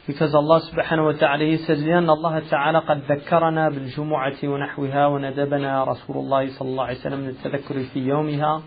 Because 0.06 0.36
Allah 0.36 0.60
subhanahu 0.70 1.14
wa 1.14 1.20
ta'ala, 1.20 1.46
he 1.46 1.58
says, 1.66 1.80
لأن 1.80 2.10
الله 2.10 2.50
تعالى 2.50 2.80
قد 2.80 3.02
ذكرنا 3.12 3.70
بالجمعة 3.70 4.36
ونحوها 4.44 5.08
وندبنا 5.08 5.84
رسول 5.84 6.18
الله 6.18 6.50
صلى 6.60 6.70
الله 6.70 6.84
عليه 6.84 7.00
وسلم 7.00 7.26
للتذكر 7.26 7.84
في 7.84 8.00
يومها 8.00 8.62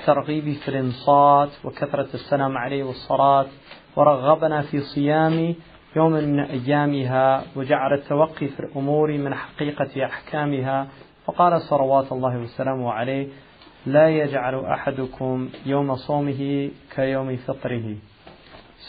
الترغيب 0.00 0.52
في 0.52 0.68
الإنصات 0.68 1.48
وكثرة 1.64 2.08
السلام 2.14 2.58
عليه 2.58 2.84
والصلاة 2.84 3.46
ورغبنا 3.96 4.62
في 4.62 4.80
صيام 4.80 5.54
يوم 5.96 6.12
من 6.12 6.40
أيامها 6.40 7.44
وجعل 7.56 7.92
التوقي 7.94 8.48
في 8.48 8.60
الأمور 8.60 9.12
من 9.12 9.34
حقيقة 9.34 10.04
أحكامها 10.04 10.88
فقال 11.24 11.60
صلوات 11.60 12.12
الله 12.12 12.38
وسلامه 12.38 12.92
عليه 12.92 13.28
لا 13.85 14.09
يجعل 14.09 14.65
أحدكم 14.65 15.49
يوم 15.65 15.95
صومه 15.95 16.71
كيوم 16.95 17.37
فطره 17.37 17.95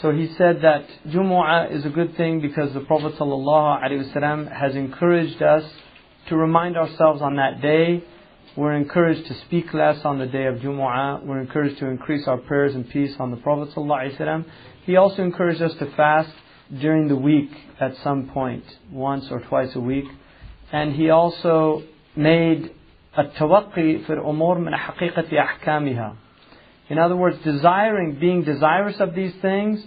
So 0.01 0.11
he 0.11 0.27
said 0.37 0.61
that 0.61 0.85
Jumu'ah 1.07 1.71
is 1.71 1.85
a 1.85 1.89
good 1.89 2.15
thing 2.15 2.39
because 2.39 2.73
the 2.73 2.79
Prophet 2.79 3.13
ﷺ 3.19 4.51
has 4.51 4.73
encouraged 4.75 5.41
us 5.41 5.63
to 6.27 6.37
remind 6.37 6.77
ourselves 6.77 7.21
on 7.21 7.35
that 7.35 7.61
day. 7.61 8.01
We're 8.55 8.73
encouraged 8.73 9.27
to 9.27 9.33
speak 9.41 9.73
less 9.73 10.03
on 10.05 10.17
the 10.17 10.25
day 10.25 10.45
of 10.45 10.55
Jumu'ah. 10.55 11.25
We're 11.25 11.41
encouraged 11.41 11.77
to 11.79 11.87
increase 11.87 12.25
our 12.25 12.37
prayers 12.37 12.73
and 12.73 12.89
peace 12.89 13.15
on 13.19 13.31
the 13.31 13.37
Prophet 13.37 13.75
ﷺ. 13.75 14.45
He 14.85 14.95
also 14.95 15.23
encouraged 15.23 15.61
us 15.61 15.73
to 15.75 15.91
fast 15.91 16.33
during 16.79 17.07
the 17.07 17.15
week 17.15 17.51
at 17.79 17.95
some 17.97 18.29
point, 18.29 18.63
once 18.91 19.27
or 19.29 19.41
twice 19.41 19.75
a 19.75 19.79
week. 19.79 20.05
And 20.71 20.95
he 20.95 21.09
also 21.09 21.83
made 22.15 22.71
التوقي 23.17 23.97
في 23.97 24.13
الأمور 24.13 24.57
من 24.57 24.75
حقيقة 24.75 25.41
أحكامها. 25.41 26.15
In 26.89 26.97
other 26.97 27.15
words, 27.15 27.37
desiring, 27.43 28.17
being 28.19 28.43
desirous 28.43 28.99
of 28.99 29.15
these 29.15 29.33
things 29.41 29.83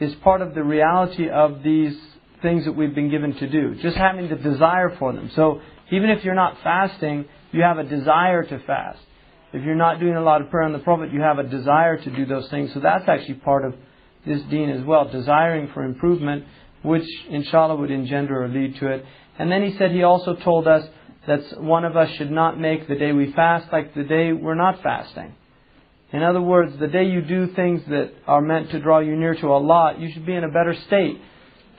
is 0.00 0.14
part 0.16 0.42
of 0.42 0.54
the 0.54 0.62
reality 0.62 1.28
of 1.28 1.62
these 1.62 1.96
things 2.42 2.64
that 2.64 2.72
we've 2.72 2.94
been 2.94 3.10
given 3.10 3.34
to 3.34 3.48
do. 3.48 3.74
Just 3.76 3.96
having 3.96 4.28
the 4.28 4.36
desire 4.36 4.94
for 4.98 5.12
them. 5.12 5.30
So 5.34 5.60
even 5.90 6.10
if 6.10 6.24
you're 6.24 6.34
not 6.34 6.56
fasting, 6.62 7.26
you 7.52 7.62
have 7.62 7.78
a 7.78 7.84
desire 7.84 8.44
to 8.44 8.58
fast. 8.60 9.00
If 9.52 9.64
you're 9.64 9.74
not 9.74 9.98
doing 9.98 10.16
a 10.16 10.20
lot 10.20 10.42
of 10.42 10.50
prayer 10.50 10.64
on 10.64 10.72
the 10.72 10.78
Prophet, 10.78 11.12
you 11.12 11.20
have 11.20 11.38
a 11.38 11.44
desire 11.44 11.96
to 11.96 12.10
do 12.10 12.26
those 12.26 12.48
things. 12.50 12.72
So 12.74 12.80
that's 12.80 13.08
actually 13.08 13.34
part 13.34 13.64
of 13.64 13.74
this 14.26 14.42
deen 14.42 14.68
as 14.68 14.84
well. 14.84 15.08
Desiring 15.08 15.70
for 15.72 15.84
improvement, 15.84 16.44
which 16.82 17.06
inshallah 17.30 17.76
would 17.76 17.90
engender 17.90 18.44
or 18.44 18.48
lead 18.48 18.76
to 18.76 18.88
it. 18.88 19.04
And 19.38 19.50
then 19.50 19.62
he 19.62 19.76
said 19.78 19.90
he 19.92 20.02
also 20.02 20.34
told 20.34 20.68
us 20.68 20.86
that 21.27 21.61
one 21.61 21.85
of 21.85 21.95
us 21.95 22.09
should 22.17 22.31
not 22.31 22.59
make 22.59 22.87
the 22.87 22.95
day 22.95 23.11
we 23.11 23.31
fast 23.33 23.71
like 23.71 23.93
the 23.95 24.03
day 24.03 24.33
we're 24.33 24.55
not 24.55 24.81
fasting. 24.83 25.33
In 26.11 26.21
other 26.21 26.41
words, 26.41 26.77
the 26.79 26.87
day 26.87 27.05
you 27.05 27.21
do 27.21 27.53
things 27.53 27.81
that 27.87 28.11
are 28.27 28.41
meant 28.41 28.69
to 28.71 28.79
draw 28.79 28.99
you 28.99 29.15
near 29.15 29.33
to 29.35 29.47
Allah, 29.51 29.95
you 29.97 30.11
should 30.11 30.25
be 30.25 30.35
in 30.35 30.43
a 30.43 30.49
better 30.49 30.75
state 30.87 31.19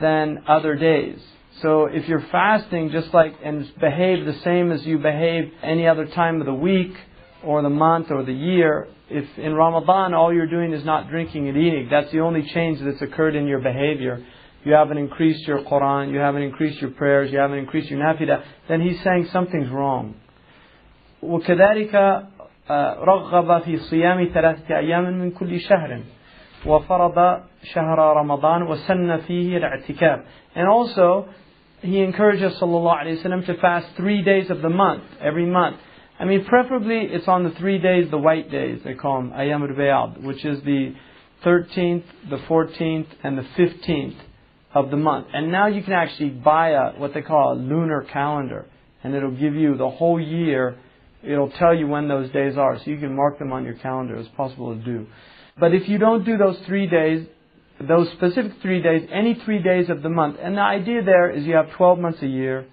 than 0.00 0.44
other 0.48 0.74
days. 0.74 1.20
So 1.62 1.86
if 1.86 2.08
you're 2.08 2.26
fasting 2.32 2.90
just 2.90 3.14
like 3.14 3.34
and 3.44 3.70
behave 3.78 4.26
the 4.26 4.36
same 4.42 4.72
as 4.72 4.84
you 4.84 4.98
behave 4.98 5.52
any 5.62 5.86
other 5.86 6.06
time 6.06 6.40
of 6.40 6.46
the 6.46 6.54
week 6.54 6.94
or 7.44 7.62
the 7.62 7.70
month 7.70 8.10
or 8.10 8.24
the 8.24 8.32
year, 8.32 8.88
if 9.08 9.26
in 9.38 9.54
Ramadan 9.54 10.14
all 10.14 10.34
you're 10.34 10.50
doing 10.50 10.72
is 10.72 10.84
not 10.84 11.08
drinking 11.10 11.48
and 11.48 11.56
eating, 11.56 11.88
that's 11.88 12.10
the 12.10 12.20
only 12.20 12.42
change 12.52 12.80
that's 12.80 13.02
occurred 13.02 13.36
in 13.36 13.46
your 13.46 13.60
behavior 13.60 14.24
You 14.63 14.73
haven't 14.73 14.97
increased 14.97 15.47
your 15.47 15.63
Quran, 15.63 16.11
you 16.11 16.19
haven't 16.19 16.41
increased 16.41 16.81
your 16.81 16.91
prayers, 16.91 17.31
you 17.31 17.39
haven't 17.39 17.59
increased 17.59 17.89
your 17.89 17.99
nafilah, 17.99 18.43
then 18.67 18.81
he's 18.81 19.01
saying 19.03 19.29
something's 19.31 19.69
wrong. 19.69 20.15
وكذلك 21.23 21.95
رغب 23.01 23.61
في 23.61 23.77
صيام 23.77 24.25
ثلاثة 24.25 24.77
أيام 24.77 25.03
من 25.03 25.31
كل 25.31 25.59
شهر 25.59 25.99
وفرض 26.65 27.41
شهر 27.63 28.17
رمضان 28.17 28.63
وسن 28.63 29.17
فيه 29.17 29.57
الاعتكاف 29.57 30.19
and 30.55 30.67
also 30.67 31.25
he 31.81 31.99
encouraged 31.99 32.43
us 32.43 32.59
sallallahu 32.59 33.01
alayhi 33.01 33.23
wasallam 33.23 33.45
to 33.45 33.53
fast 33.55 33.87
three 33.95 34.21
days 34.21 34.49
of 34.49 34.61
the 34.61 34.69
month 34.69 35.03
every 35.21 35.45
month 35.45 35.77
I 36.19 36.25
mean 36.25 36.45
preferably 36.45 36.99
it's 36.99 37.27
on 37.27 37.43
the 37.43 37.51
three 37.51 37.79
days 37.79 38.09
the 38.11 38.17
white 38.17 38.51
days 38.51 38.81
they 38.83 38.93
call 38.93 39.17
them 39.21 39.31
ayam 39.31 39.61
al 39.89 40.09
which 40.21 40.45
is 40.45 40.61
the 40.63 40.93
13th 41.43 42.03
the 42.29 42.37
14th 42.37 43.07
and 43.23 43.37
the 43.37 43.47
15th 43.57 44.17
of 44.74 44.90
the 44.90 44.96
month. 44.96 45.28
And 45.32 45.52
now 45.52 45.68
you 45.68 45.82
can 45.82 45.92
actually 45.92 46.30
buy 46.30 46.70
a 46.70 46.92
what 46.98 47.14
they 47.14 47.22
call 47.22 47.52
a 47.52 47.56
lunar 47.56 48.02
calendar. 48.02 48.66
And 49.02 49.14
it'll 49.14 49.30
give 49.30 49.54
you 49.54 49.76
the 49.76 49.88
whole 49.88 50.20
year. 50.20 50.76
It'll 51.22 51.50
tell 51.50 51.74
you 51.74 51.86
when 51.86 52.08
those 52.08 52.30
days 52.32 52.56
are. 52.56 52.78
So 52.78 52.90
you 52.90 52.98
can 52.98 53.14
mark 53.14 53.38
them 53.38 53.52
on 53.52 53.64
your 53.64 53.74
calendar. 53.74 54.16
It's 54.16 54.28
possible 54.36 54.74
to 54.74 54.84
do. 54.84 55.06
But 55.58 55.72
if 55.72 55.88
you 55.88 55.98
don't 55.98 56.24
do 56.24 56.36
those 56.36 56.58
three 56.66 56.88
days, 56.88 57.26
those 57.80 58.10
specific 58.12 58.52
three 58.60 58.82
days, 58.82 59.08
any 59.12 59.34
three 59.44 59.62
days 59.62 59.88
of 59.88 60.02
the 60.02 60.08
month, 60.08 60.36
and 60.40 60.56
the 60.56 60.62
idea 60.62 61.02
there 61.02 61.30
is 61.30 61.44
you 61.44 61.54
have 61.54 61.70
12 61.72 61.98
months 61.98 62.22
a 62.22 62.26
year, 62.26 62.66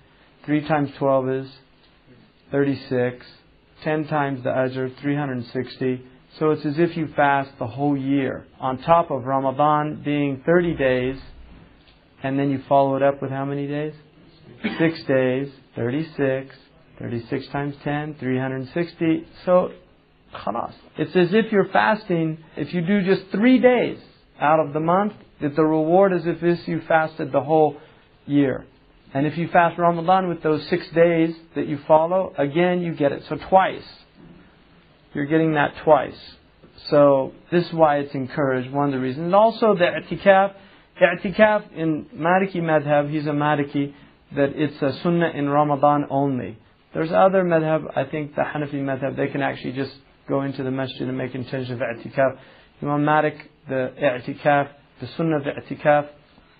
3 0.45 0.67
times 0.67 0.89
12 0.97 1.29
is 1.29 1.51
36, 2.51 3.25
10 3.83 4.07
times 4.07 4.43
the 4.43 4.49
Ajr, 4.49 4.99
360. 4.99 6.01
So 6.39 6.51
it's 6.51 6.65
as 6.65 6.75
if 6.77 6.97
you 6.97 7.07
fast 7.15 7.51
the 7.59 7.67
whole 7.67 7.97
year, 7.97 8.45
on 8.59 8.81
top 8.81 9.11
of 9.11 9.25
Ramadan 9.25 10.01
being 10.03 10.41
30 10.45 10.75
days, 10.75 11.17
and 12.23 12.37
then 12.37 12.49
you 12.49 12.61
follow 12.67 12.95
it 12.95 13.03
up 13.03 13.21
with 13.21 13.31
how 13.31 13.45
many 13.45 13.67
days? 13.67 13.93
Six 14.77 15.03
days, 15.03 15.49
36, 15.75 16.55
36 16.99 17.47
times 17.47 17.75
10, 17.83 18.15
360. 18.19 19.27
So 19.45 19.71
Khalas. 20.33 20.73
It's 20.97 21.15
as 21.15 21.33
if 21.33 21.51
you're 21.51 21.69
fasting, 21.69 22.37
if 22.55 22.73
you 22.73 22.81
do 22.81 23.03
just 23.03 23.31
three 23.31 23.59
days 23.59 23.99
out 24.39 24.59
of 24.59 24.73
the 24.73 24.79
month, 24.79 25.13
that 25.41 25.55
the 25.55 25.63
reward 25.63 26.13
is 26.13 26.25
if 26.25 26.39
this 26.39 26.59
you 26.67 26.81
fasted 26.87 27.31
the 27.31 27.41
whole 27.41 27.77
year. 28.25 28.65
And 29.13 29.25
if 29.27 29.37
you 29.37 29.49
fast 29.49 29.77
Ramadan 29.77 30.29
with 30.29 30.41
those 30.41 30.65
six 30.69 30.87
days 30.91 31.35
that 31.55 31.67
you 31.67 31.79
follow, 31.87 32.33
again 32.37 32.81
you 32.81 32.93
get 32.93 33.11
it. 33.11 33.23
So 33.27 33.37
twice. 33.49 33.83
You're 35.13 35.25
getting 35.25 35.55
that 35.55 35.73
twice. 35.83 36.17
So 36.89 37.33
this 37.51 37.65
is 37.65 37.73
why 37.73 37.97
it's 37.97 38.13
encouraged, 38.15 38.71
one 38.71 38.87
of 38.87 38.93
the 38.93 38.99
reasons. 38.99 39.25
And 39.25 39.35
also 39.35 39.75
the 39.75 39.85
i'tikaf. 39.85 40.53
I'tikaf 41.00 41.72
in 41.76 42.06
Maliki 42.14 42.56
madhab, 42.56 43.10
he's 43.10 43.26
a 43.26 43.30
Maliki, 43.30 43.92
that 44.34 44.50
it's 44.54 44.80
a 44.82 44.98
sunnah 45.02 45.30
in 45.34 45.48
Ramadan 45.48 46.06
only. 46.10 46.58
There's 46.94 47.10
other 47.12 47.44
madhab, 47.44 47.96
I 47.96 48.04
think 48.04 48.34
the 48.34 48.42
Hanafi 48.42 48.74
madhab, 48.74 49.16
they 49.16 49.28
can 49.28 49.42
actually 49.42 49.72
just 49.72 49.92
go 50.28 50.42
into 50.42 50.62
the 50.62 50.70
masjid 50.70 51.02
and 51.02 51.16
make 51.16 51.34
intention 51.34 51.74
of 51.74 51.80
i'tikaf. 51.80 52.38
Imam 52.82 53.04
Malik, 53.04 53.50
the 53.68 53.92
i'tikaf, 54.02 54.70
the 55.00 55.06
sunnah 55.16 55.36
of 55.36 55.42
i'tikaf 55.42 56.08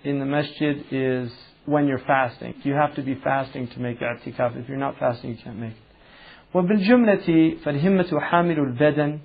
in 0.05 0.19
the 0.19 0.27
masjid 0.27 0.85
is 0.91 1.33
when 1.65 1.89
you're 1.89 2.05
fasting. 2.07 2.55
You 2.63 2.75
have 2.75 2.95
to 2.97 3.03
be 3.03 3.15
fasting 3.17 3.69
to 3.69 3.81
make 3.81 3.99
i'tikaf. 4.01 4.57
If 4.57 4.69
you're 4.69 4.79
not 4.79 4.99
fasting, 4.99 5.31
you 5.31 5.39
can't 5.43 5.59
make 5.59 5.73
it. 5.73 5.77
وبالجملة 6.55 7.57
فالهمة 7.65 8.21
حامل 8.21 8.59
البدن 8.59 9.19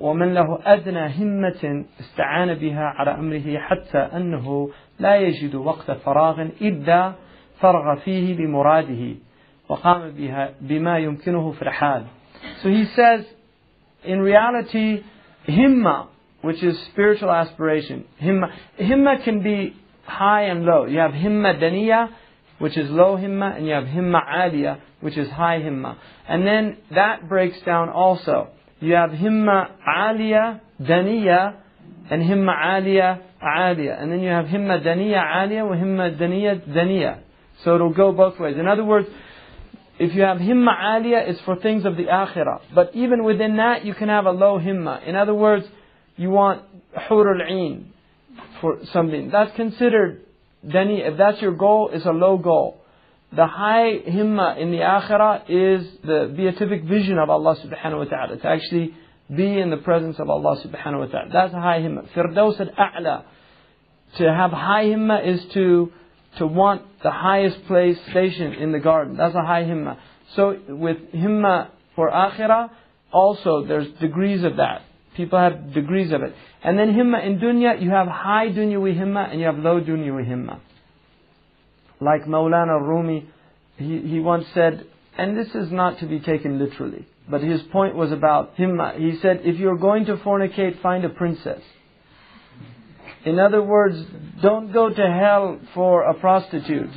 ومن 0.00 0.34
له 0.34 0.58
أدنى 0.64 1.06
همة 1.06 1.84
استعان 2.00 2.54
بها 2.54 2.84
على 2.84 3.10
أمره 3.10 3.58
حتى 3.58 3.98
أنه 3.98 4.70
لا 4.98 5.16
يجد 5.16 5.54
وقت 5.54 5.90
فراغ 5.90 6.40
إلا 6.60 7.12
فرغ 7.60 7.94
فيه 7.94 8.36
بمراده 8.36 9.14
وقام 9.68 10.10
بها 10.10 10.50
بما 10.60 10.98
يمكنه 10.98 11.52
في 11.52 11.62
الحال. 11.62 12.04
So 12.62 12.68
he 12.68 12.84
says 12.94 13.24
in 14.04 14.20
reality, 14.20 15.02
himma, 15.48 16.08
which 16.42 16.62
is 16.62 16.78
spiritual 16.92 17.30
aspiration, 17.30 18.04
himma, 18.22 18.52
himma 18.80 19.24
can 19.24 19.42
be 19.42 19.74
high 20.04 20.42
and 20.42 20.64
low. 20.64 20.84
You 20.84 20.98
have 21.00 21.12
himma 21.12 21.60
daniya, 21.60 22.10
which 22.58 22.76
is 22.76 22.90
low 22.90 23.16
himma, 23.16 23.56
and 23.56 23.66
you 23.66 23.72
have 23.72 23.84
himma 23.84 24.20
aliya, 24.26 24.80
which 25.00 25.16
is 25.16 25.28
high 25.30 25.58
himma. 25.58 25.96
And 26.28 26.46
then 26.46 26.76
that 26.94 27.28
breaks 27.28 27.60
down 27.62 27.88
also. 27.88 28.48
You 28.81 28.95
have 28.95 29.11
himma 29.11 29.69
aliya, 29.87 30.59
daniya, 30.81 31.55
and 32.09 32.23
himma 32.23 32.53
aliya, 32.55 33.21
aliya. 33.41 34.01
And 34.01 34.11
then 34.11 34.21
you 34.21 34.29
have 34.29 34.45
himma 34.45 34.83
daniya, 34.83 35.23
aliya, 35.23 35.71
and 35.71 35.81
himma 35.81 36.19
daniya, 36.19 36.67
daniya. 36.67 37.19
So 37.63 37.75
it'll 37.75 37.93
go 37.93 38.11
both 38.11 38.39
ways. 38.39 38.57
In 38.57 38.67
other 38.67 38.83
words, 38.83 39.07
if 39.99 40.15
you 40.15 40.23
have 40.23 40.37
himma 40.37 40.75
aliyah, 40.75 41.29
it's 41.29 41.39
for 41.41 41.57
things 41.57 41.85
of 41.85 41.95
the 41.95 42.05
akhirah. 42.05 42.61
But 42.73 42.95
even 42.95 43.23
within 43.23 43.57
that, 43.57 43.85
you 43.85 43.93
can 43.93 44.09
have 44.09 44.25
a 44.25 44.31
low 44.31 44.57
himma. 44.57 45.07
In 45.07 45.15
other 45.15 45.35
words, 45.35 45.65
you 46.17 46.31
want 46.31 46.63
hurul 47.07 47.85
for 48.61 48.79
something. 48.91 49.29
That's 49.31 49.55
considered 49.55 50.25
dani. 50.65 51.07
If 51.07 51.19
that's 51.19 51.39
your 51.39 51.53
goal, 51.53 51.91
it's 51.93 52.05
a 52.07 52.11
low 52.11 52.39
goal. 52.39 52.80
The 53.33 53.47
high 53.47 53.99
himma 54.07 54.57
in 54.57 54.71
the 54.71 54.79
akhirah 54.79 55.43
is 55.47 55.87
the 56.03 56.33
beatific 56.35 56.83
vision 56.83 57.17
of 57.17 57.29
Allah 57.29 57.55
subhanahu 57.55 57.99
wa 57.99 58.03
ta'ala. 58.05 58.37
To 58.37 58.47
actually 58.47 58.93
be 59.33 59.57
in 59.57 59.69
the 59.69 59.77
presence 59.77 60.17
of 60.19 60.29
Allah 60.29 60.61
subhanahu 60.65 60.99
wa 60.99 61.05
ta'ala. 61.05 61.29
That's 61.31 61.53
a 61.53 61.61
high 61.61 61.79
himma. 61.79 62.09
Firdaus 62.13 62.59
al-a'la. 62.59 63.23
To 64.17 64.23
have 64.23 64.51
high 64.51 64.85
himma 64.85 65.25
is 65.25 65.45
to 65.53 65.93
to 66.37 66.47
want 66.47 66.81
the 67.03 67.11
highest 67.11 67.65
place 67.67 67.97
station 68.09 68.53
in 68.53 68.71
the 68.71 68.79
garden. 68.79 69.17
That's 69.17 69.35
a 69.35 69.45
high 69.45 69.63
himma. 69.63 69.97
So 70.35 70.57
with 70.67 70.97
himma 71.13 71.69
for 71.95 72.09
akhirah, 72.09 72.69
also 73.11 73.65
there's 73.65 73.87
degrees 73.99 74.43
of 74.43 74.57
that. 74.57 74.81
People 75.15 75.39
have 75.39 75.73
degrees 75.73 76.11
of 76.11 76.21
it. 76.21 76.33
And 76.63 76.77
then 76.77 76.93
himma 76.93 77.25
in 77.25 77.39
dunya, 77.39 77.81
you 77.81 77.89
have 77.89 78.07
high 78.07 78.47
dunyawi 78.47 78.97
himma 78.97 79.31
and 79.31 79.39
you 79.39 79.45
have 79.45 79.57
low 79.57 79.81
dunyawi 79.81 80.27
himma. 80.27 80.59
Like 82.01 82.25
Maulana 82.25 82.81
Rumi, 82.81 83.29
he, 83.77 83.99
he 83.99 84.19
once 84.19 84.45
said, 84.53 84.85
and 85.17 85.37
this 85.37 85.53
is 85.53 85.71
not 85.71 85.99
to 85.99 86.07
be 86.07 86.19
taken 86.19 86.57
literally, 86.57 87.07
but 87.29 87.41
his 87.41 87.61
point 87.71 87.95
was 87.95 88.11
about 88.11 88.57
himma. 88.57 88.97
He 88.97 89.19
said, 89.21 89.41
if 89.43 89.59
you're 89.59 89.77
going 89.77 90.05
to 90.05 90.17
fornicate, 90.17 90.81
find 90.81 91.05
a 91.05 91.09
princess. 91.09 91.61
In 93.23 93.39
other 93.39 93.61
words, 93.61 94.03
don't 94.41 94.73
go 94.73 94.89
to 94.89 95.01
hell 95.01 95.59
for 95.75 96.03
a 96.03 96.15
prostitute. 96.15 96.89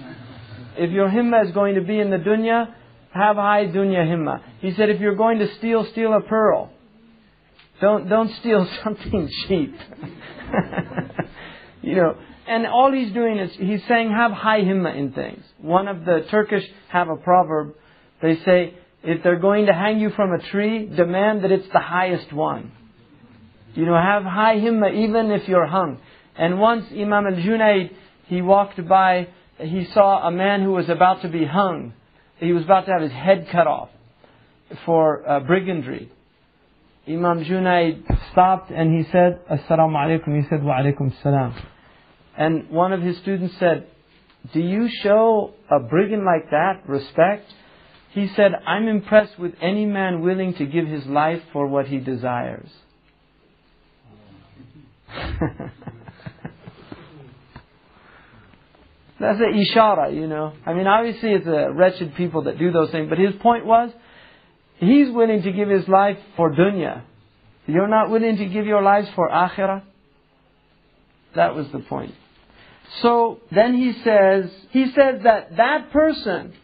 If 0.77 0.91
your 0.91 1.09
himma 1.09 1.47
is 1.47 1.53
going 1.53 1.75
to 1.75 1.83
be 1.83 2.01
in 2.01 2.11
the 2.11 2.17
dunya, 2.17 2.75
have 3.13 3.37
high 3.37 3.67
dunya 3.67 4.07
himma. 4.07 4.41
He 4.61 4.73
said, 4.75 4.89
if 4.89 5.01
you're 5.01 5.17
going 5.17 5.39
to 5.41 5.55
steal, 5.57 5.87
steal 5.93 6.15
a 6.15 6.23
pearl. 6.23 6.71
Don't, 7.81 8.09
don't 8.09 8.31
steal 8.41 8.67
something 8.85 9.29
cheap. 9.47 9.75
you 11.83 11.97
know, 11.97 12.17
and 12.47 12.67
all 12.67 12.93
he's 12.93 13.13
doing 13.13 13.39
is, 13.39 13.53
he's 13.57 13.83
saying 13.89 14.11
have 14.11 14.33
high 14.33 14.61
himma 14.61 14.97
in 14.97 15.13
things. 15.13 15.43
One 15.59 15.89
of 15.89 16.05
the 16.05 16.27
Turkish 16.31 16.65
have 16.89 17.09
a 17.09 17.17
proverb. 17.17 17.75
They 18.21 18.37
say, 18.45 18.75
if 19.03 19.23
they're 19.23 19.39
going 19.39 19.67
to 19.67 19.73
hang 19.73 20.01
you 20.01 20.11
from 20.11 20.33
a 20.33 20.39
tree, 20.51 20.87
demand 20.87 21.45
that 21.45 21.53
it's 21.53 21.69
the 21.73 21.81
highest 21.81 22.33
one. 22.33 22.73
You 23.75 23.87
know, 23.87 23.95
have 23.95 24.25
high 24.25 24.57
himma 24.57 24.95
even 25.05 25.31
if 25.31 25.49
you're 25.49 25.67
hung. 25.67 25.99
And 26.37 26.59
once 26.59 26.87
Imam 26.91 27.27
al-Junayd, 27.27 27.91
he 28.27 28.43
walked 28.43 28.87
by, 28.89 29.29
he 29.59 29.87
saw 29.93 30.27
a 30.27 30.31
man 30.31 30.63
who 30.63 30.73
was 30.73 30.89
about 30.89 31.23
to 31.23 31.29
be 31.29 31.45
hung. 31.45 31.93
He 32.39 32.53
was 32.53 32.65
about 32.65 32.87
to 32.87 32.93
have 32.93 33.03
his 33.03 33.13
head 33.13 33.49
cut 33.51 33.67
off 33.67 33.91
for 34.85 35.29
uh, 35.29 35.41
brigandry. 35.41 36.09
Imam 37.07 37.45
Junayd 37.45 38.05
stopped 38.33 38.71
and 38.71 38.97
he 38.97 39.11
said, 39.11 39.41
Assalamu 39.51 39.95
alaikum. 39.95 40.43
He 40.43 40.49
said, 40.49 40.63
Wa 40.63 40.79
alaikum 40.79 41.13
salam. 41.23 41.55
And 42.37 42.71
one 42.71 42.93
of 42.93 43.01
his 43.01 43.17
students 43.19 43.57
said, 43.59 43.87
Do 44.53 44.61
you 44.61 44.89
show 45.03 45.55
a 45.71 45.81
brigand 45.81 46.25
like 46.25 46.51
that 46.51 46.89
respect? 46.89 47.53
He 48.11 48.29
said, 48.37 48.53
I'm 48.67 48.87
impressed 48.87 49.39
with 49.39 49.55
any 49.61 49.87
man 49.87 50.21
willing 50.23 50.55
to 50.55 50.67
give 50.67 50.87
his 50.87 51.05
life 51.07 51.43
for 51.53 51.67
what 51.67 51.87
he 51.87 51.99
desires. 51.99 52.69
That's 59.19 59.39
an 59.41 59.55
ishara, 59.55 60.15
you 60.15 60.27
know. 60.27 60.53
I 60.67 60.75
mean, 60.75 60.87
obviously 60.87 61.33
it's 61.33 61.45
the 61.45 61.73
wretched 61.73 62.15
people 62.15 62.43
that 62.43 62.59
do 62.59 62.71
those 62.73 62.91
things, 62.91 63.09
but 63.09 63.19
his 63.19 63.35
point 63.37 63.65
was, 63.65 63.91
he's 64.77 65.11
willing 65.11 65.43
to 65.43 65.53
give 65.53 65.69
his 65.69 65.89
life 65.89 66.19
for 66.37 66.53
dunya. 66.53 67.03
You're 67.67 67.89
not 67.89 68.11
willing 68.11 68.37
to 68.37 68.47
give 68.47 68.67
your 68.67 68.83
lives 68.83 69.09
for 69.15 69.29
akhirah? 69.29 69.83
That 71.35 71.55
was 71.55 71.67
the 71.73 71.79
point. 71.81 72.15
So 73.03 73.41
then 73.51 73.75
he 73.75 73.93
says, 74.05 74.51
he 74.71 74.87
says 74.87 75.23
that 75.25 75.57
that 75.57 75.91
person, 75.93 76.55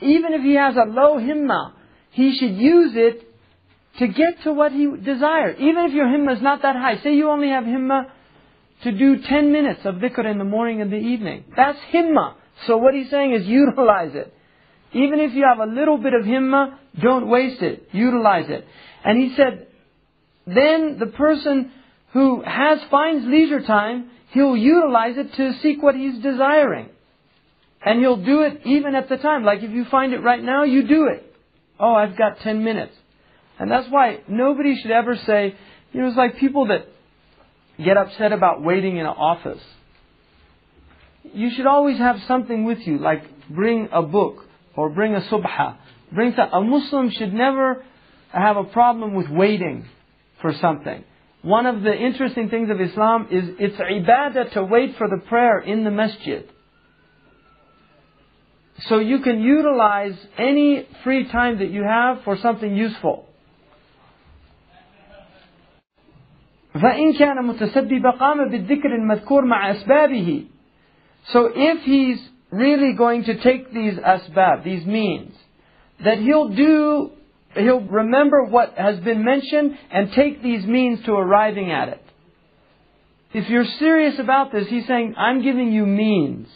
even 0.00 0.32
if 0.32 0.42
he 0.42 0.54
has 0.54 0.76
a 0.76 0.88
low 0.88 1.16
himma, 1.16 1.72
he 2.10 2.36
should 2.36 2.56
use 2.56 2.92
it 2.94 3.28
to 3.98 4.08
get 4.08 4.42
to 4.44 4.52
what 4.52 4.72
he 4.72 4.88
desires. 4.96 5.56
Even 5.60 5.84
if 5.84 5.92
your 5.92 6.06
himma 6.06 6.36
is 6.36 6.42
not 6.42 6.62
that 6.62 6.76
high. 6.76 7.00
Say 7.02 7.14
you 7.14 7.30
only 7.30 7.48
have 7.48 7.64
himma 7.64 8.10
to 8.84 8.92
do 8.92 9.22
10 9.22 9.52
minutes 9.52 9.80
of 9.84 9.96
dhikr 9.96 10.30
in 10.30 10.38
the 10.38 10.44
morning 10.44 10.80
and 10.80 10.92
the 10.92 10.96
evening. 10.96 11.44
That's 11.56 11.78
himma. 11.92 12.34
So 12.66 12.78
what 12.78 12.94
he's 12.94 13.10
saying 13.10 13.32
is 13.32 13.46
utilize 13.46 14.14
it. 14.14 14.34
Even 14.92 15.20
if 15.20 15.32
you 15.32 15.44
have 15.44 15.66
a 15.66 15.70
little 15.72 15.96
bit 15.96 16.12
of 16.12 16.22
himma, 16.22 16.76
don't 17.00 17.28
waste 17.28 17.62
it. 17.62 17.88
Utilize 17.92 18.50
it. 18.50 18.66
And 19.04 19.18
he 19.18 19.34
said, 19.36 19.68
then 20.46 20.98
the 20.98 21.06
person 21.06 21.70
who 22.12 22.42
has 22.42 22.78
finds 22.90 23.26
leisure 23.26 23.62
time, 23.62 24.10
he'll 24.32 24.56
utilize 24.56 25.16
it 25.16 25.34
to 25.34 25.52
seek 25.62 25.82
what 25.82 25.94
he's 25.94 26.18
desiring. 26.22 26.88
And 27.84 28.00
he'll 28.00 28.22
do 28.24 28.42
it 28.42 28.62
even 28.64 28.94
at 28.94 29.08
the 29.08 29.16
time. 29.16 29.44
Like 29.44 29.62
if 29.62 29.70
you 29.70 29.84
find 29.86 30.12
it 30.12 30.20
right 30.20 30.42
now, 30.42 30.64
you 30.64 30.86
do 30.86 31.06
it. 31.06 31.34
Oh, 31.78 31.94
I've 31.94 32.16
got 32.16 32.40
10 32.40 32.62
minutes. 32.62 32.94
And 33.58 33.70
that's 33.70 33.88
why 33.90 34.20
nobody 34.28 34.80
should 34.80 34.90
ever 34.90 35.16
say, 35.16 35.54
you 35.92 36.00
know, 36.00 36.08
it's 36.08 36.16
like 36.16 36.38
people 36.38 36.68
that 36.68 36.86
get 37.82 37.96
upset 37.96 38.32
about 38.32 38.62
waiting 38.62 38.96
in 38.96 39.06
an 39.06 39.12
office. 39.12 39.62
You 41.34 41.50
should 41.50 41.66
always 41.66 41.98
have 41.98 42.20
something 42.26 42.64
with 42.64 42.78
you, 42.80 42.98
like 42.98 43.48
bring 43.48 43.88
a 43.92 44.02
book 44.02 44.44
or 44.76 44.90
bring 44.90 45.14
a 45.14 45.20
subha. 45.20 45.76
Bring 46.12 46.34
a 46.34 46.60
Muslim 46.60 47.10
should 47.10 47.32
never 47.32 47.84
have 48.32 48.56
a 48.56 48.64
problem 48.64 49.14
with 49.14 49.28
waiting 49.28 49.86
for 50.40 50.52
something 50.60 51.04
One 51.41 51.65
of 51.65 51.81
the 51.81 51.93
interesting 51.93 52.49
things 52.49 52.69
of 52.69 52.81
Islam 52.81 53.27
is 53.31 53.43
it's 53.59 53.77
ibadah 53.77 54.53
to 54.53 54.63
wait 54.63 54.97
for 54.97 55.07
the 55.07 55.21
prayer 55.27 55.59
in 55.59 55.83
the 55.83 55.91
masjid. 55.91 56.49
So 58.89 58.99
you 58.99 59.19
can 59.19 59.41
utilize 59.41 60.17
any 60.37 60.87
free 61.03 61.29
time 61.31 61.59
that 61.59 61.69
you 61.71 61.83
have 61.83 62.23
for 62.23 62.37
something 62.37 62.75
useful. 62.75 63.25
فإن 66.75 67.17
كان 67.17 67.45
متسبب 67.45 68.05
قام 68.19 68.49
بالذكر 68.49 68.95
المذكور 68.95 69.45
مع 69.45 69.71
أسبابه. 69.71 70.45
So 71.31 71.49
if 71.55 71.83
he's 71.83 72.19
really 72.51 72.93
going 72.93 73.23
to 73.23 73.41
take 73.41 73.73
these 73.73 73.95
asbab, 73.95 74.63
these 74.63 74.85
means, 74.85 75.33
that 76.03 76.19
he'll 76.19 76.49
do, 76.49 77.11
he'll 77.54 77.80
remember 77.80 78.44
what 78.44 78.74
has 78.76 78.98
been 79.00 79.24
mentioned 79.24 79.78
and 79.90 80.12
take 80.12 80.42
these 80.42 80.64
means 80.64 81.04
to 81.04 81.12
arriving 81.12 81.70
at 81.70 81.88
it. 81.88 82.02
If 83.34 83.48
you're 83.48 83.66
serious 83.78 84.18
about 84.18 84.52
this, 84.52 84.68
he's 84.68 84.86
saying, 84.86 85.14
I'm 85.16 85.42
giving 85.42 85.72
you 85.72 85.86
means. 85.86 86.48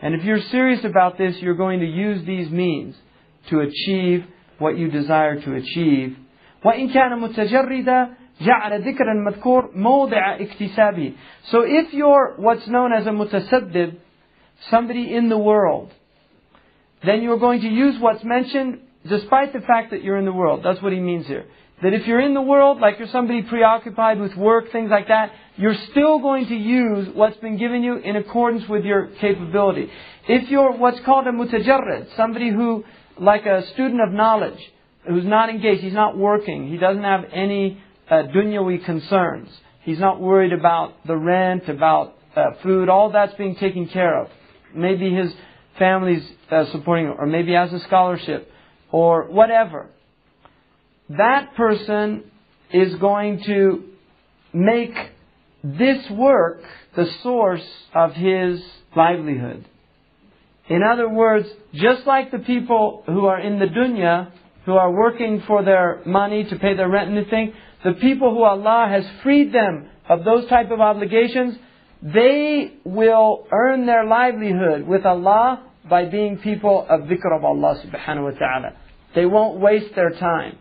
And 0.00 0.14
if 0.14 0.24
you're 0.24 0.42
serious 0.50 0.84
about 0.84 1.18
this, 1.18 1.36
you're 1.38 1.54
going 1.54 1.80
to 1.80 1.86
use 1.86 2.24
these 2.26 2.50
means 2.50 2.94
to 3.50 3.60
achieve 3.60 4.24
what 4.58 4.78
you 4.78 4.90
desire 4.90 5.40
to 5.40 5.54
achieve. 5.54 6.16
So 6.62 6.70
if 11.62 11.92
you're 11.92 12.34
what's 12.36 12.66
known 12.68 12.92
as 12.92 13.06
a 13.06 13.10
mutasabbib, 13.10 13.96
somebody 14.70 15.14
in 15.14 15.28
the 15.28 15.38
world, 15.38 15.92
then 17.04 17.22
you're 17.22 17.38
going 17.38 17.60
to 17.60 17.68
use 17.68 18.00
what's 18.00 18.24
mentioned 18.24 18.80
despite 19.08 19.52
the 19.52 19.60
fact 19.60 19.90
that 19.90 20.02
you're 20.02 20.16
in 20.16 20.24
the 20.24 20.32
world. 20.32 20.62
That's 20.64 20.80
what 20.82 20.92
he 20.92 21.00
means 21.00 21.26
here. 21.26 21.44
That 21.82 21.92
if 21.92 22.06
you're 22.06 22.20
in 22.20 22.34
the 22.34 22.40
world, 22.40 22.80
like 22.80 22.98
you're 22.98 23.08
somebody 23.08 23.42
preoccupied 23.42 24.18
with 24.20 24.34
work, 24.36 24.70
things 24.72 24.90
like 24.90 25.08
that, 25.08 25.32
you're 25.56 25.76
still 25.90 26.18
going 26.18 26.46
to 26.46 26.54
use 26.56 27.08
what's 27.14 27.36
been 27.38 27.58
given 27.58 27.82
you 27.82 27.96
in 27.96 28.16
accordance 28.16 28.68
with 28.68 28.84
your 28.84 29.08
capability. 29.20 29.90
If 30.28 30.50
you're 30.50 30.72
what's 30.72 31.00
called 31.04 31.26
a 31.26 31.32
mutajarrid, 31.32 32.16
somebody 32.16 32.50
who, 32.50 32.84
like 33.18 33.44
a 33.44 33.66
student 33.72 34.00
of 34.00 34.12
knowledge, 34.12 34.58
who's 35.06 35.24
not 35.24 35.50
engaged, 35.50 35.82
he's 35.82 35.92
not 35.92 36.16
working, 36.16 36.68
he 36.68 36.78
doesn't 36.78 37.02
have 37.02 37.24
any 37.32 37.82
uh, 38.08 38.22
dunyawi 38.34 38.84
concerns, 38.84 39.50
he's 39.82 39.98
not 39.98 40.20
worried 40.20 40.52
about 40.52 41.06
the 41.06 41.16
rent, 41.16 41.68
about 41.68 42.16
uh, 42.34 42.52
food, 42.62 42.88
all 42.88 43.10
that's 43.10 43.34
being 43.34 43.56
taken 43.56 43.88
care 43.88 44.22
of. 44.22 44.28
Maybe 44.74 45.12
his 45.12 45.32
family's 45.78 46.26
uh, 46.50 46.70
supporting 46.72 47.06
him, 47.06 47.14
or 47.18 47.26
maybe 47.26 47.48
he 47.48 47.54
has 47.54 47.72
a 47.72 47.80
scholarship, 47.80 48.50
or 48.94 49.24
whatever 49.24 49.88
that 51.08 51.56
person 51.56 52.22
is 52.72 52.94
going 52.94 53.42
to 53.44 53.82
make 54.52 54.94
this 55.64 56.08
work 56.10 56.62
the 56.94 57.06
source 57.24 57.68
of 57.92 58.12
his 58.12 58.62
livelihood. 58.94 59.64
In 60.68 60.82
other 60.84 61.08
words, 61.08 61.48
just 61.74 62.06
like 62.06 62.30
the 62.30 62.38
people 62.38 63.02
who 63.06 63.26
are 63.26 63.40
in 63.40 63.58
the 63.58 63.66
dunya, 63.66 64.30
who 64.64 64.74
are 64.74 64.92
working 64.92 65.42
for 65.44 65.64
their 65.64 66.00
money 66.06 66.44
to 66.44 66.56
pay 66.56 66.76
their 66.76 66.88
rent 66.88 67.08
and 67.08 67.18
everything, 67.18 67.52
the 67.84 67.94
people 67.94 68.30
who 68.32 68.44
Allah 68.44 68.86
has 68.88 69.04
freed 69.24 69.52
them 69.52 69.88
of 70.08 70.24
those 70.24 70.48
type 70.48 70.70
of 70.70 70.80
obligations, 70.80 71.56
they 72.00 72.74
will 72.84 73.46
earn 73.50 73.86
their 73.86 74.04
livelihood 74.06 74.86
with 74.86 75.04
Allah 75.04 75.64
by 75.90 76.06
being 76.06 76.38
people 76.38 76.86
of 76.88 77.02
dhikr 77.02 77.36
of 77.36 77.44
Allah 77.44 77.82
subhanahu 77.84 78.32
wa 78.32 78.38
ta'ala. 78.38 78.76
They 79.14 79.26
won't 79.26 79.60
waste 79.60 79.94
their 79.94 80.10
time. 80.10 80.58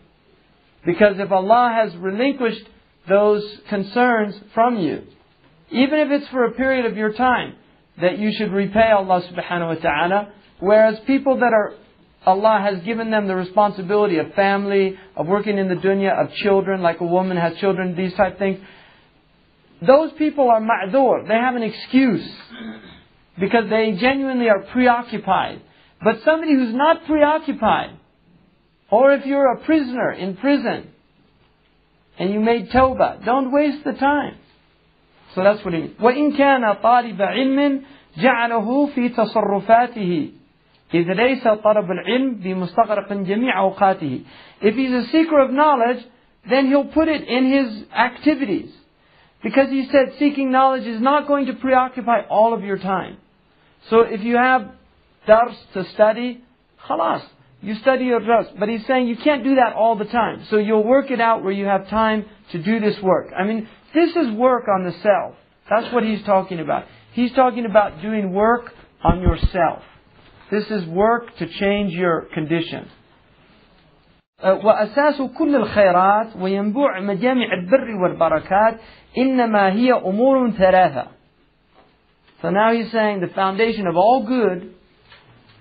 Because 0.86 1.16
if 1.18 1.32
Allah 1.32 1.72
has 1.74 1.96
relinquished 1.96 2.66
those 3.08 3.44
concerns 3.70 4.36
from 4.54 4.78
you, 4.78 5.04
even 5.72 6.00
if 6.00 6.12
it's 6.12 6.30
for 6.30 6.46
a 6.46 6.52
period 6.52 6.86
of 6.86 6.98
your 6.98 7.14
time, 7.14 7.56
that 8.02 8.18
you 8.18 8.32
should 8.38 8.52
repay 8.52 8.92
Allah 8.92 9.22
subhanahu 9.22 9.76
wa 9.76 9.82
ta'ala, 9.82 10.34
whereas 10.60 11.00
people 11.06 11.38
that 11.38 11.54
are 11.54 11.74
Allah 12.26 12.60
has 12.62 12.84
given 12.86 13.12
them 13.12 13.28
the 13.28 13.36
responsibility 13.36 14.18
of 14.18 14.34
family, 14.34 14.98
of 15.16 15.28
working 15.28 15.58
in 15.58 15.68
the 15.68 15.76
dunya, 15.76 16.12
of 16.18 16.34
children, 16.36 16.82
like 16.82 17.02
a 17.02 17.06
woman 17.06 17.36
has 17.36 17.58
children, 17.58 17.96
these 17.98 18.14
type 18.14 18.40
things. 18.40 18.60
Those 19.86 20.12
people 20.14 20.50
are 20.50 20.62
ma'dur. 20.62 21.28
They 21.28 21.34
have 21.34 21.56
an 21.56 21.64
excuse. 21.64 22.26
Because 23.38 23.70
they 23.70 23.98
genuinely 24.00 24.48
are 24.48 24.62
preoccupied. 24.72 25.62
But 26.02 26.22
somebody 26.24 26.54
who's 26.54 26.74
not 26.74 27.06
preoccupied, 27.06 27.98
or 28.93 29.13
if 29.13 29.27
you're 29.27 29.53
a 29.53 29.61
prisoner 29.65 30.13
in 30.13 30.37
prison 30.37 30.91
and 32.19 32.33
you 32.33 32.41
made 32.41 32.71
tawbah, 32.71 33.25
don't 33.25 33.53
waste 33.53 33.85
the 33.85 33.93
time. 33.93 34.37
So 35.35 35.43
that's 35.43 35.65
what 35.65 35.75
he 35.75 35.81
means. 35.81 36.01
وإن 36.01 36.37
كان 36.37 36.75
طالب 36.83 37.23
علم 37.23 37.83
جعله 38.17 38.87
في 38.87 39.09
تصرفاته 39.09 40.31
إذ 40.95 41.13
ليس 41.13 41.49
طلب 41.49 41.91
العلم 41.91 42.35
بمستغرق 42.35 43.13
جميع 43.13 43.59
أوقاته. 43.59 44.25
If 44.63 44.75
he's 44.75 44.93
a 44.93 45.05
seeker 45.13 45.39
of 45.39 45.51
knowledge, 45.51 46.05
then 46.49 46.67
he'll 46.67 46.87
put 46.87 47.09
it 47.09 47.29
in 47.29 47.53
his 47.53 47.85
activities. 47.95 48.73
Because 49.43 49.69
he 49.69 49.89
said 49.93 50.15
seeking 50.19 50.51
knowledge 50.51 50.85
is 50.85 51.01
not 51.01 51.29
going 51.29 51.47
to 51.47 51.53
preoccupy 51.53 52.23
all 52.29 52.55
of 52.55 52.65
your 52.65 52.79
time. 52.79 53.19
So 53.91 54.01
if 54.01 54.23
you 54.23 54.37
have 54.37 54.73
dars 55.27 55.57
to 55.75 55.85
study, 55.95 56.43
خلاص, 56.89 57.23
you 57.64 57.76
study 57.76 58.06
your 58.06 58.20
durus. 58.20 58.48
But 58.60 58.68
he's 58.68 58.86
saying 58.86 59.08
you 59.08 59.16
can't 59.16 59.44
do 59.44 59.56
that 59.56 59.74
all 59.74 59.96
the 59.96 60.06
time. 60.06 60.46
So 60.50 60.58
you'll 60.58 60.84
work 60.84 61.10
it 61.12 61.22
out 61.22 61.44
where 61.44 61.54
you 61.54 61.66
have 61.66 61.88
time 61.90 62.26
to 62.52 62.62
do 62.62 62.80
this 62.82 63.02
work. 63.02 63.32
I 63.38 63.46
mean, 63.46 63.70
this 63.94 64.16
is 64.16 64.32
work 64.32 64.66
on 64.68 64.84
the 64.84 64.92
self. 64.92 65.36
That's 65.70 65.94
what 65.94 66.04
he's 66.04 66.22
talking 66.24 66.60
about. 66.60 66.86
He's 67.14 67.32
talking 67.32 67.66
about 67.66 68.02
doing 68.02 68.34
work 68.34 68.74
on 69.02 69.22
yourself. 69.22 69.82
This 70.52 70.70
is 70.70 70.86
work 70.86 71.36
to 71.38 71.48
change 71.48 71.94
your 71.94 72.28
condition. 72.34 72.90
Uh, 74.40 74.60
وأساس 74.64 75.22
كل 75.22 75.56
الخيرات 75.56 76.36
وينبوع 76.36 77.00
مجامع 77.00 77.54
البر 77.54 77.96
والبركات 77.96 78.80
إنما 79.18 79.72
هي 79.72 79.94
أمور 79.94 80.52
ثلاثة. 80.52 81.08
So 82.42 82.50
now 82.50 82.74
he's 82.74 82.92
saying 82.92 83.22
the 83.22 83.28
foundation 83.34 83.88
of 83.88 83.96
all 83.96 84.26
good, 84.28 84.76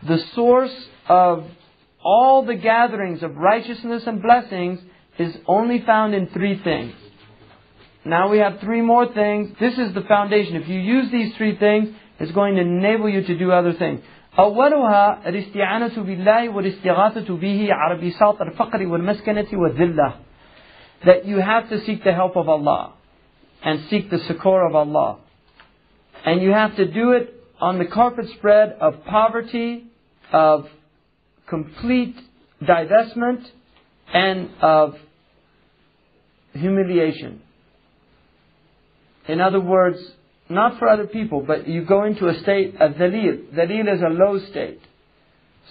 the 0.03 0.19
source 0.35 0.75
of 1.09 1.45
all 2.04 2.46
the 2.46 2.56
gatherings 2.56 3.24
of 3.24 3.36
righteousness 3.36 4.04
and 4.06 4.22
blessings 4.22 4.80
is 5.20 5.36
only 5.48 5.82
found 5.82 6.14
in 6.14 6.28
three 6.28 6.62
things. 6.62 6.94
Now 8.06 8.30
we 8.30 8.38
have 8.38 8.60
three 8.62 8.82
more 8.82 9.12
things. 9.12 9.50
This 9.60 9.78
is 9.78 9.94
the 9.94 10.02
foundation. 10.02 10.56
If 10.56 10.70
you 10.70 10.80
use 10.80 11.12
these 11.12 11.36
three 11.36 11.58
things, 11.58 11.90
it's 12.20 12.32
going 12.32 12.56
to 12.56 12.62
enable 12.62 13.10
you 13.10 13.24
to 13.24 13.38
do 13.38 13.52
other 13.52 13.74
things. 13.74 14.02
أولها 14.38 15.28
الاستعانة 15.28 15.96
بالله 16.04 16.50
والاستغاثة 16.50 17.38
به 17.38 17.68
على 17.74 17.96
بساط 17.96 18.42
الفقر 18.42 18.88
والمسكنة 18.88 19.48
والذلة. 19.54 20.14
That 21.06 21.26
you 21.26 21.40
have 21.40 21.70
to 21.70 21.84
seek 21.86 22.04
the 22.04 22.14
help 22.14 22.38
of 22.38 22.48
Allah 22.48 22.94
and 23.64 23.82
seek 23.90 24.10
the 24.10 24.20
succor 24.20 24.66
of 24.66 24.76
Allah. 24.76 25.18
And 26.26 26.42
you 26.42 26.52
have 26.52 26.76
to 26.76 26.86
do 26.86 27.12
it 27.12 27.34
on 27.60 27.80
the 27.80 27.86
carpet 27.86 28.26
spread 28.38 28.78
of 28.80 29.04
poverty, 29.06 29.86
of 30.32 30.68
complete 31.52 32.16
divestment 32.62 33.46
and 34.14 34.50
of 34.62 34.96
humiliation. 36.54 37.42
In 39.28 39.42
other 39.42 39.60
words, 39.60 40.00
not 40.50 40.80
for 40.80 40.88
other 40.88 41.08
people, 41.08 41.44
but 41.46 41.68
you 41.68 41.84
go 41.84 42.06
into 42.06 42.28
a 42.28 42.40
state 42.40 42.76
of 42.80 42.94
dhalil. 42.94 43.54
Dhalil 43.54 43.94
is 43.94 44.02
a 44.02 44.10
low 44.10 44.40
state. 44.40 44.80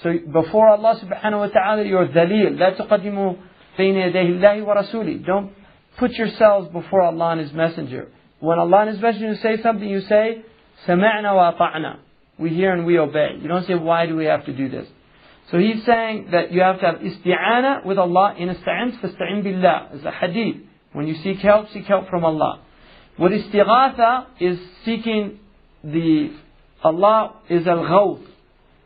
So 0.02 0.12
before 0.31 0.68
Allah 0.68 1.00
subhanahu 1.02 1.39
wa 1.39 1.47
ta'ala, 1.47 1.84
you're 1.84 2.08
dhalil. 2.08 2.58
لا 2.58 2.76
تقدموا 2.78 3.36
بين 3.78 3.94
يديه 3.94 4.39
الله 4.39 4.65
ورسوله. 4.65 5.24
Don't 5.24 5.52
put 5.98 6.12
yourselves 6.12 6.68
before 6.73 7.02
Allah 7.02 7.31
and 7.32 7.40
His 7.40 7.52
Messenger. 7.52 8.08
When 8.40 8.58
Allah 8.58 8.81
and 8.81 8.90
His 8.90 9.00
Messenger 9.00 9.36
say 9.36 9.62
something, 9.62 9.89
you 9.89 10.02
say, 10.02 10.42
سمعنا 10.86 11.32
وأطعنا. 11.32 11.98
We 12.39 12.50
hear 12.50 12.73
and 12.73 12.84
we 12.84 12.98
obey. 12.98 13.39
You 13.40 13.48
don't 13.48 13.66
say, 13.66 13.74
why 13.74 14.05
do 14.05 14.15
we 14.15 14.26
have 14.26 14.44
to 14.44 14.52
do 14.52 14.68
this? 14.68 14.86
So 15.50 15.58
he's 15.58 15.84
saying 15.84 16.28
that 16.32 16.52
you 16.52 16.60
have 16.60 16.81
to 16.81 16.86
have 16.86 16.97
isti'ana 16.97 17.84
with 17.84 17.98
Allah. 17.98 18.34
In 18.36 18.48
ista'in 18.48 18.98
fasta'in 19.00 19.44
billah. 19.44 19.94
As 19.94 20.05
a 20.05 20.10
hadith. 20.10 20.62
When 20.92 21.06
you 21.06 21.15
seek 21.23 21.39
help, 21.39 21.70
seek 21.70 21.84
help 21.84 22.08
from 22.08 22.24
Allah. 22.24 22.62
What 23.16 23.32
istighatha 23.32 24.26
is 24.40 24.58
seeking 24.84 25.39
the, 25.84 26.32
Allah 26.82 27.36
is 27.48 27.66
al-ghawth. 27.66 28.26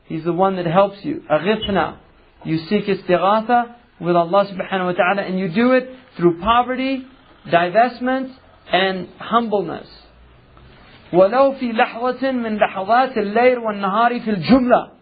He's 0.05 0.25
the 0.25 0.33
one 0.33 0.57
that 0.57 0.67
helps 0.67 1.05
you. 1.05 1.23
Aghithna. 1.31 1.99
You 2.45 2.59
seek 2.69 2.87
istighatha 2.87 3.75
with 4.01 4.17
Allah 4.17 4.47
subhanahu 4.47 4.87
wa 4.87 4.93
ta'ala 4.93 5.23
and 5.23 5.39
you 5.39 5.49
do 5.49 5.73
it 5.73 5.89
through 6.17 6.41
poverty, 6.41 7.07
divestment, 7.47 8.35
and 8.73 9.09
humbleness. 9.19 9.89
ولو 11.13 11.53
في 11.59 11.73
لحظة 11.73 12.33
من 12.33 12.57
لحظات 12.57 13.19
الليل 13.19 13.59
والنهار 13.59 14.21
في 14.21 14.31
الجملة 14.31 14.94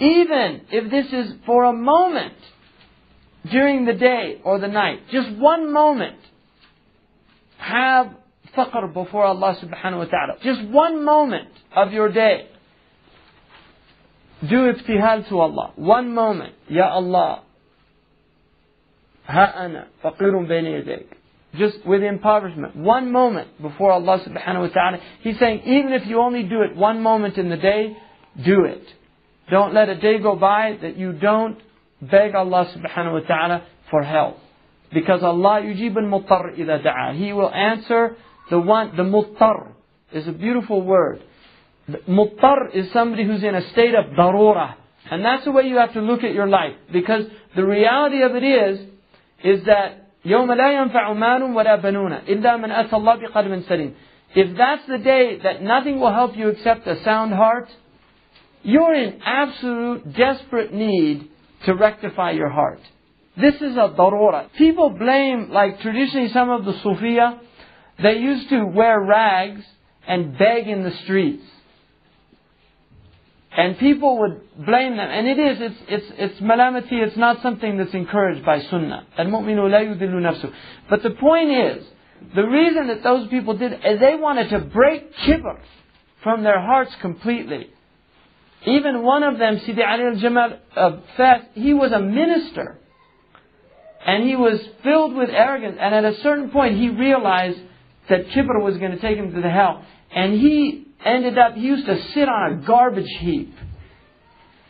even 0.00 0.62
if 0.70 0.90
this 0.90 1.06
is 1.12 1.34
for 1.44 1.64
a 1.64 1.72
moment 1.72 2.34
during 3.50 3.84
the 3.84 3.92
day 3.92 4.40
or 4.44 4.58
the 4.58 4.68
night, 4.68 5.00
just 5.10 5.30
one 5.32 5.72
moment, 5.72 6.16
have 7.58 8.14
faqr 8.56 8.92
before 8.92 9.24
Allah 9.24 9.56
subhanahu 9.62 9.98
wa 9.98 10.04
ta'ala. 10.06 10.34
Just 10.42 10.62
one 10.68 11.04
moment 11.04 11.48
of 11.76 11.92
your 11.92 12.10
day. 12.10 12.48
Do 14.48 14.72
ibtihal 14.72 15.28
to 15.28 15.38
Allah. 15.38 15.72
One 15.76 16.14
moment. 16.14 16.54
Ya 16.68 16.88
Allah. 16.88 17.42
Ha 19.26 19.52
ana 19.54 19.88
faqirun 20.02 20.46
bayna 20.48 20.82
yadayk. 20.82 21.06
Just 21.56 21.84
with 21.86 22.02
impoverishment. 22.02 22.74
One 22.74 23.12
moment 23.12 23.60
before 23.60 23.92
Allah 23.92 24.24
subhanahu 24.26 24.60
wa 24.60 24.68
ta'ala. 24.68 24.98
He's 25.20 25.38
saying 25.38 25.62
even 25.66 25.92
if 25.92 26.06
you 26.06 26.20
only 26.20 26.44
do 26.44 26.62
it 26.62 26.74
one 26.74 27.02
moment 27.02 27.36
in 27.36 27.50
the 27.50 27.58
day, 27.58 27.96
do 28.42 28.64
it. 28.64 28.82
Don't 29.49 29.73
let 29.73 29.89
a 29.89 29.95
day 29.95 30.17
go 30.19 30.35
by 30.35 30.77
that 30.81 30.97
you 30.97 31.13
don't 31.13 31.59
beg 32.01 32.35
Allah 32.35 32.71
subhanahu 32.75 33.13
wa 33.13 33.27
ta'ala 33.27 33.65
for 33.91 34.03
help. 34.03 34.37
Because 34.93 35.23
Allah 35.23 35.61
yujib 35.61 35.95
al-muttar 35.97 36.57
ila 36.57 36.79
da'a. 36.79 37.17
He 37.17 37.33
will 37.33 37.49
answer 37.49 38.15
the 38.49 38.59
one, 38.59 38.95
the 38.95 39.03
muttar 39.03 39.71
is 40.11 40.27
a 40.27 40.31
beautiful 40.31 40.81
word. 40.81 41.21
Muttar 42.07 42.73
is 42.73 42.91
somebody 42.91 43.25
who's 43.25 43.43
in 43.43 43.55
a 43.55 43.69
state 43.71 43.93
of 43.93 44.05
darura. 44.17 44.75
And 45.11 45.23
that's 45.23 45.45
the 45.45 45.51
way 45.51 45.63
you 45.63 45.77
have 45.77 45.93
to 45.93 46.01
look 46.01 46.23
at 46.23 46.33
your 46.33 46.47
life. 46.47 46.73
Because 46.91 47.25
the 47.55 47.65
reality 47.65 48.23
of 48.23 48.35
it 48.35 48.43
is, 48.43 48.79
is 49.43 49.65
that 49.65 50.01
يوم 50.25 50.47
لا 50.47 50.71
ينفع 50.71 51.13
مال 51.13 51.53
ولا 51.53 51.75
بنون 51.75 52.11
إلا 52.27 52.57
من 52.57 52.71
أتى 52.71 52.95
الله 52.95 53.15
بقلب 53.15 53.63
سليم. 53.69 53.93
If 54.35 54.57
that's 54.57 54.85
the 54.87 54.97
day 54.97 55.39
that 55.43 55.61
nothing 55.61 55.99
will 55.99 56.11
help 56.11 56.35
you 56.35 56.49
except 56.49 56.87
a 56.87 57.03
sound 57.03 57.33
heart, 57.33 57.69
you're 58.62 58.94
in 58.94 59.20
absolute 59.24 60.12
desperate 60.14 60.72
need 60.72 61.28
to 61.66 61.74
rectify 61.74 62.32
your 62.32 62.50
heart. 62.50 62.80
This 63.36 63.54
is 63.56 63.76
a 63.76 63.94
darura. 63.96 64.52
People 64.56 64.90
blame, 64.90 65.50
like 65.50 65.80
traditionally 65.80 66.30
some 66.32 66.50
of 66.50 66.64
the 66.64 66.72
Sufiya, 66.72 67.38
they 68.02 68.18
used 68.18 68.48
to 68.50 68.64
wear 68.64 69.00
rags 69.00 69.62
and 70.06 70.36
beg 70.36 70.68
in 70.68 70.82
the 70.82 70.92
streets. 71.04 71.44
And 73.56 73.78
people 73.78 74.18
would 74.20 74.64
blame 74.64 74.96
them. 74.96 75.10
And 75.10 75.26
it 75.26 75.38
is, 75.38 75.58
it's, 75.60 75.76
it's, 75.88 76.12
it's 76.18 76.40
malamati, 76.40 76.92
it's 76.92 77.16
not 77.16 77.42
something 77.42 77.78
that's 77.78 77.94
encouraged 77.94 78.44
by 78.44 78.62
sunnah. 78.62 79.06
But 79.16 81.02
the 81.02 81.10
point 81.10 81.50
is, 81.50 81.84
the 82.34 82.42
reason 82.42 82.86
that 82.88 83.02
those 83.02 83.28
people 83.28 83.56
did 83.56 83.72
they 83.82 84.14
wanted 84.14 84.50
to 84.50 84.60
break 84.60 85.14
kibr 85.16 85.58
from 86.22 86.42
their 86.42 86.60
hearts 86.60 86.94
completely. 87.00 87.70
Even 88.66 89.02
one 89.02 89.22
of 89.22 89.38
them, 89.38 89.60
Sidi 89.64 89.82
Ali 89.82 90.04
al-Jamal 90.04 90.52
uh, 90.76 90.80
of 90.80 91.02
Fas, 91.16 91.42
he 91.54 91.72
was 91.72 91.92
a 91.92 92.00
minister. 92.00 92.78
And 94.04 94.24
he 94.24 94.36
was 94.36 94.60
filled 94.82 95.14
with 95.14 95.30
arrogance. 95.30 95.78
And 95.80 95.94
at 95.94 96.04
a 96.04 96.16
certain 96.22 96.50
point, 96.50 96.76
he 96.76 96.88
realized 96.88 97.58
that 98.08 98.26
kibr 98.28 98.62
was 98.62 98.76
going 98.78 98.92
to 98.92 98.98
take 98.98 99.16
him 99.16 99.32
to 99.32 99.40
the 99.40 99.50
hell. 99.50 99.84
And 100.10 100.34
he 100.34 100.86
ended 101.04 101.38
up, 101.38 101.54
he 101.54 101.62
used 101.62 101.86
to 101.86 102.02
sit 102.12 102.28
on 102.28 102.52
a 102.52 102.66
garbage 102.66 103.10
heap. 103.18 103.54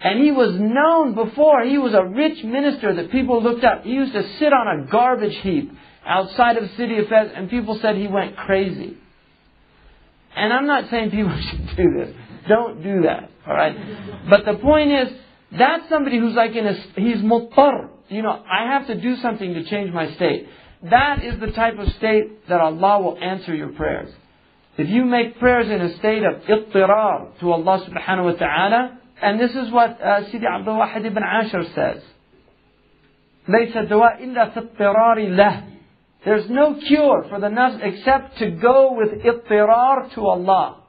And 0.03 0.23
he 0.23 0.31
was 0.31 0.59
known 0.59 1.15
before, 1.15 1.65
he 1.65 1.77
was 1.77 1.93
a 1.93 2.05
rich 2.05 2.43
minister 2.43 2.95
that 2.95 3.11
people 3.11 3.43
looked 3.43 3.65
up. 3.65 3.85
He 3.85 3.91
used 3.91 4.13
to 4.13 4.23
sit 4.39 4.53
on 4.53 4.81
a 4.81 4.87
garbage 4.91 5.37
heap 5.39 5.73
outside 6.07 6.57
of 6.57 6.69
the 6.69 6.77
city 6.77 6.99
of 6.99 7.09
Fez, 7.09 7.31
and 7.35 7.51
people 7.51 7.79
said 7.81 7.97
he 7.97 8.09
went 8.09 8.37
crazy. 8.37 8.97
And 10.35 10.53
I'm 10.53 10.67
not 10.67 10.89
saying 10.91 11.11
people 11.11 11.39
should 11.51 11.77
do 11.77 11.85
this. 11.99 12.17
Don't 12.51 12.83
do 12.83 13.03
that. 13.03 13.31
Alright? 13.47 13.77
But 14.29 14.45
the 14.45 14.59
point 14.59 14.91
is, 14.91 15.09
that's 15.57 15.89
somebody 15.89 16.19
who's 16.19 16.35
like 16.35 16.57
in 16.57 16.67
a, 16.67 16.75
he's 16.97 17.19
muttar. 17.19 17.91
You 18.09 18.23
know, 18.23 18.43
I 18.59 18.73
have 18.73 18.89
to 18.89 19.01
do 19.01 19.17
something 19.17 19.55
to 19.55 19.63
change 19.65 19.93
my 19.93 20.13
state. 20.17 20.49
That 20.83 21.25
is 21.25 21.39
the 21.39 21.53
type 21.53 21.79
of 21.79 21.87
state 21.95 22.49
that 22.49 22.61
Allah 22.61 23.03
will 23.03 23.19
answer 23.19 23.55
your 23.55 23.69
prayers. 23.69 24.13
If 24.77 24.89
you 24.89 25.05
make 25.05 25.39
prayers 25.39 25.69
in 25.71 25.81
a 25.81 25.97
state 25.99 26.23
of 26.25 26.43
ittirar 26.43 27.39
to 27.39 27.53
Allah 27.53 27.87
subhanahu 27.89 28.33
wa 28.33 28.33
ta'ala, 28.33 28.99
and 29.23 29.39
this 29.39 29.53
is 29.53 29.71
what 29.71 30.01
uh, 30.01 30.31
Sidi 30.33 30.47
Abdul 30.47 30.75
Wahid 30.75 31.07
ibn 31.07 31.23
Ashir 31.23 31.65
says. 31.75 32.03
ليس 33.49 33.77
دواء 33.77 34.23
إلا 34.23 35.37
له 35.37 35.71
there's 36.25 36.51
no 36.51 36.79
cure 36.87 37.27
for 37.31 37.41
the 37.41 37.47
nafs 37.47 37.81
except 37.83 38.39
to 38.39 38.51
go 38.51 38.93
with 38.93 39.23
ittirar 39.23 40.13
to 40.15 40.21
Allah. 40.27 40.81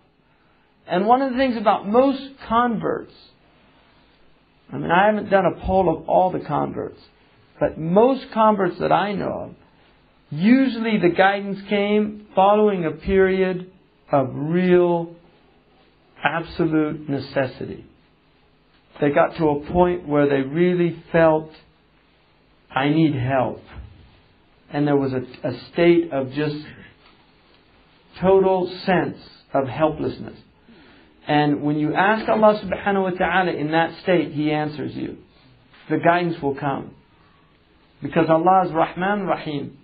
And 0.88 1.06
one 1.06 1.22
of 1.22 1.32
the 1.32 1.38
things 1.38 1.58
about 1.58 1.88
most 1.88 2.22
converts, 2.48 3.14
I 4.72 4.77
mean, 4.77 4.92
I 4.92 5.06
haven't 5.08 5.30
done 5.30 5.45
a 5.45 5.66
poll 5.66 5.95
of 5.95 6.10
all 6.10 6.32
the 6.32 6.40
converts, 6.40 7.00
but 7.60 7.77
most 7.77 8.32
converts 8.34 8.80
that 8.80 8.92
I 8.92 9.14
know 9.14 9.32
of, 9.32 9.56
usually 10.32 10.98
the 10.98 11.16
guidance 11.16 11.60
came 11.69 12.27
following 12.34 12.85
a 12.85 12.92
period 12.92 13.72
of 14.11 14.30
real, 14.34 15.16
absolute 16.24 17.10
necessity. 17.10 17.85
They 19.00 19.10
got 19.10 19.38
to 19.38 19.50
a 19.50 19.72
point 19.72 20.08
where 20.08 20.27
they 20.27 20.42
really 20.48 21.03
felt, 21.11 21.51
I 22.69 22.90
need 22.90 23.16
help. 23.16 23.61
And 24.72 24.88
there 24.88 24.98
was 24.98 25.14
a, 25.14 25.48
a 25.48 25.60
state 25.72 26.11
of 26.11 26.32
just 26.32 26.56
total 28.19 28.68
sense 28.85 29.18
of 29.53 29.68
helplessness. 29.68 30.38
And 31.26 31.62
when 31.62 31.76
you 31.76 31.94
ask 31.94 32.28
Allah 32.28 32.60
subhanahu 32.65 33.02
wa 33.02 33.10
ta'ala 33.10 33.52
in 33.52 33.73
that 33.73 34.00
state, 34.02 34.32
He 34.32 34.52
answers 34.52 34.94
you. 34.94 35.18
The 35.90 35.98
guidance 35.98 36.40
will 36.40 36.55
come. 36.55 36.94
Because 38.02 38.28
Allah 38.28 38.65
is 38.66 38.73
Rahman 38.73 39.26
Rahim. 39.26 39.78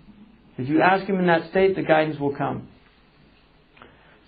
If 0.57 0.69
you 0.69 0.81
ask 0.81 1.05
Him 1.05 1.19
in 1.19 1.27
that 1.27 1.49
state, 1.49 1.75
the 1.75 1.81
guidance 1.81 2.19
will 2.19 2.35
come. 2.35 2.67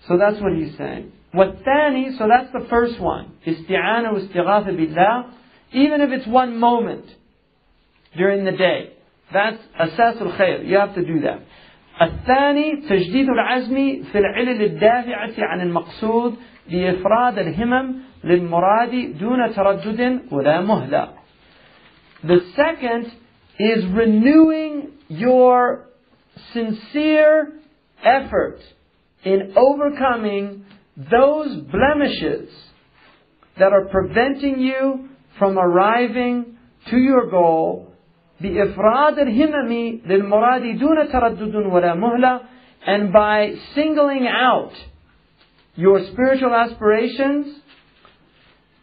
So 0.08 0.18
that's 0.18 0.40
what 0.40 0.52
He's 0.52 0.76
saying. 0.76 1.12
والثاني, 1.34 2.18
so 2.18 2.28
that's 2.28 2.52
the 2.52 2.66
first 2.68 3.00
one. 3.00 3.32
استعانة 3.46 4.12
واستغاثة 4.12 4.70
بالله. 4.76 5.32
Even 5.72 6.00
if 6.00 6.10
it's 6.10 6.26
one 6.26 6.58
moment 6.58 7.06
during 8.16 8.44
the 8.44 8.52
day. 8.52 8.92
That's 9.32 9.58
أساس 9.80 10.22
الخير. 10.22 10.66
You 10.66 10.76
have 10.78 10.94
to 10.94 11.04
do 11.04 11.20
that. 11.20 11.40
الثاني 12.00 12.88
تجديد 12.88 13.28
العزم 13.28 14.02
في 14.12 14.18
العلل 14.18 14.62
الدافعة 14.62 15.34
عن 15.38 15.60
المقصود 15.60 16.36
لإفراد 16.70 17.38
الهمم 17.38 17.94
للمراد 18.24 19.18
دون 19.18 19.54
تردد 19.54 20.20
ولا 20.32 20.60
مهلة. 20.60 21.08
The 22.24 22.40
second 22.56 23.12
is 23.58 23.84
renewing 23.94 24.90
your 25.08 25.86
sincere 26.52 27.52
effort 28.04 28.58
in 29.24 29.54
overcoming 29.56 30.64
those 30.96 31.56
blemishes 31.72 32.48
that 33.58 33.72
are 33.72 33.86
preventing 33.90 34.60
you 34.60 35.08
from 35.38 35.58
arriving 35.58 36.56
to 36.90 36.96
your 36.96 37.30
goal 37.30 37.92
بإفراد 38.40 39.18
الهمم 39.18 40.00
للمراد 40.06 40.78
دون 40.78 41.08
تردد 41.12 41.54
ولا 41.54 41.94
مهلة 41.94 42.40
and 42.86 43.12
by 43.12 43.54
singling 43.74 44.26
out 44.26 44.72
your 45.74 46.04
spiritual 46.12 46.54
aspirations 46.54 47.60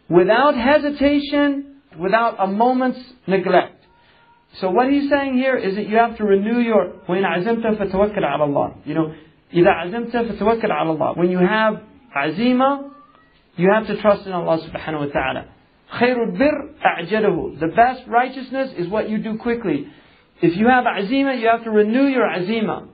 without 0.10 0.56
hesitation, 0.56 1.82
without 2.00 2.36
a 2.40 2.48
moment's 2.48 3.00
neglect. 3.28 3.84
So 4.60 4.70
what 4.70 4.90
he's 4.90 5.10
saying 5.10 5.36
here 5.36 5.58
is 5.58 5.76
that 5.76 5.88
you 5.88 5.98
have 5.98 6.18
to 6.18 6.24
renew 6.24 6.60
your 6.60 6.94
وإن 7.08 7.26
عزمت 7.26 7.66
فتوكل 7.78 8.24
على 8.24 8.44
الله. 8.44 8.86
You 8.86 8.94
know, 8.94 9.14
إذا 9.54 9.70
عزمت 9.70 10.16
فتوكل 10.16 10.72
على 10.72 10.96
الله. 10.96 11.18
When 11.18 11.32
you 11.32 11.40
have 11.40 11.82
azima, 12.16 12.92
you 13.56 13.72
have 13.74 13.88
to 13.88 14.00
trust 14.02 14.28
in 14.28 14.34
Allah 14.34 14.60
subhanahu 14.60 15.08
wa 15.08 15.14
ta'ala. 15.14 15.46
خير 16.00 16.18
البر 16.24 16.74
أعجله. 16.86 17.60
The 17.60 17.68
best 17.68 18.04
righteousness 18.08 18.74
is 18.78 18.88
what 18.88 19.10
you 19.10 19.18
do 19.18 19.38
quickly. 19.38 19.88
If 20.42 20.56
you 20.58 20.68
have 20.68 20.86
azima, 20.86 21.40
you 21.40 21.48
have 21.48 21.64
to 21.64 21.72
renew 21.72 22.06
your 22.06 22.28
azima. 22.28 22.88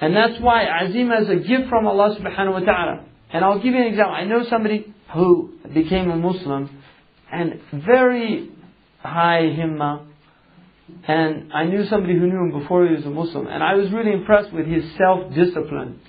And 0.00 0.14
that's 0.14 0.40
why 0.40 0.64
azima 0.64 1.22
is 1.22 1.28
a 1.28 1.36
gift 1.36 1.68
from 1.68 1.86
Allah 1.86 2.16
subhanahu 2.20 2.52
wa 2.52 2.60
ta'ala. 2.60 3.04
And 3.32 3.44
I'll 3.44 3.62
give 3.62 3.74
you 3.74 3.80
an 3.80 3.88
example. 3.88 4.14
I 4.14 4.24
know 4.24 4.44
somebody 4.48 4.92
who 5.12 5.54
became 5.72 6.10
a 6.10 6.16
Muslim 6.16 6.82
and 7.32 7.60
very 7.72 8.50
high 9.00 9.42
himma. 9.42 10.06
And 11.08 11.52
I 11.52 11.64
knew 11.64 11.84
somebody 11.86 12.14
who 12.14 12.26
knew 12.26 12.38
him 12.38 12.60
before 12.60 12.86
he 12.86 12.94
was 12.94 13.04
a 13.04 13.10
Muslim, 13.10 13.48
and 13.48 13.60
I 13.60 13.74
was 13.74 13.90
really 13.90 14.12
impressed 14.12 14.52
with 14.52 14.66
his 14.66 14.84
self-discipline. 14.96 16.00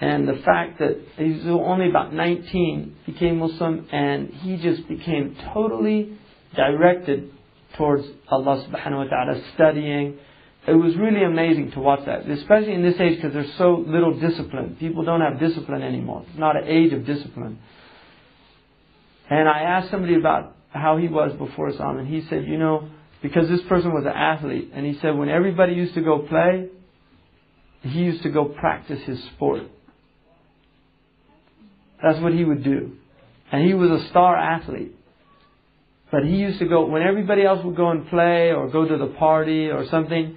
And 0.00 0.28
the 0.28 0.40
fact 0.44 0.78
that 0.78 0.96
he 1.16 1.32
was 1.32 1.46
only 1.46 1.88
about 1.88 2.12
19, 2.14 2.96
became 3.06 3.38
Muslim, 3.38 3.88
and 3.90 4.28
he 4.28 4.58
just 4.58 4.86
became 4.88 5.36
totally 5.52 6.16
directed 6.54 7.32
towards 7.76 8.06
Allah 8.28 8.64
subhanahu 8.68 8.96
wa 8.96 9.04
ta'ala, 9.04 9.42
studying. 9.54 10.18
It 10.66 10.74
was 10.74 10.96
really 10.96 11.24
amazing 11.24 11.72
to 11.72 11.80
watch 11.80 12.04
that, 12.06 12.28
especially 12.28 12.74
in 12.74 12.82
this 12.82 12.94
age 13.00 13.16
because 13.16 13.32
there's 13.32 13.52
so 13.58 13.84
little 13.86 14.18
discipline. 14.18 14.76
People 14.78 15.04
don't 15.04 15.20
have 15.20 15.40
discipline 15.40 15.82
anymore. 15.82 16.24
It's 16.28 16.38
not 16.38 16.56
an 16.56 16.68
age 16.68 16.92
of 16.92 17.04
discipline. 17.04 17.58
And 19.28 19.48
I 19.48 19.62
asked 19.62 19.90
somebody 19.90 20.14
about 20.14 20.54
how 20.70 20.98
he 20.98 21.08
was 21.08 21.32
before 21.36 21.68
Islam, 21.70 21.98
and 21.98 22.06
he 22.06 22.26
said, 22.28 22.46
you 22.46 22.58
know, 22.58 22.88
because 23.22 23.48
this 23.48 23.60
person 23.68 23.92
was 23.92 24.04
an 24.04 24.12
athlete, 24.12 24.70
and 24.72 24.86
he 24.86 24.98
said 25.00 25.16
when 25.16 25.28
everybody 25.28 25.74
used 25.74 25.94
to 25.94 26.00
go 26.00 26.20
play, 26.20 26.68
he 27.82 28.00
used 28.00 28.22
to 28.22 28.30
go 28.30 28.44
practice 28.44 29.02
his 29.04 29.22
sport. 29.34 29.62
That's 32.02 32.20
what 32.20 32.32
he 32.32 32.44
would 32.44 32.62
do. 32.62 32.92
And 33.50 33.66
he 33.66 33.74
was 33.74 33.90
a 33.90 34.08
star 34.08 34.36
athlete. 34.36 34.94
But 36.10 36.24
he 36.24 36.36
used 36.36 36.58
to 36.58 36.66
go, 36.66 36.86
when 36.86 37.02
everybody 37.02 37.42
else 37.42 37.64
would 37.64 37.76
go 37.76 37.90
and 37.90 38.08
play 38.08 38.52
or 38.52 38.68
go 38.68 38.86
to 38.86 38.96
the 38.96 39.14
party 39.18 39.68
or 39.68 39.86
something, 39.88 40.36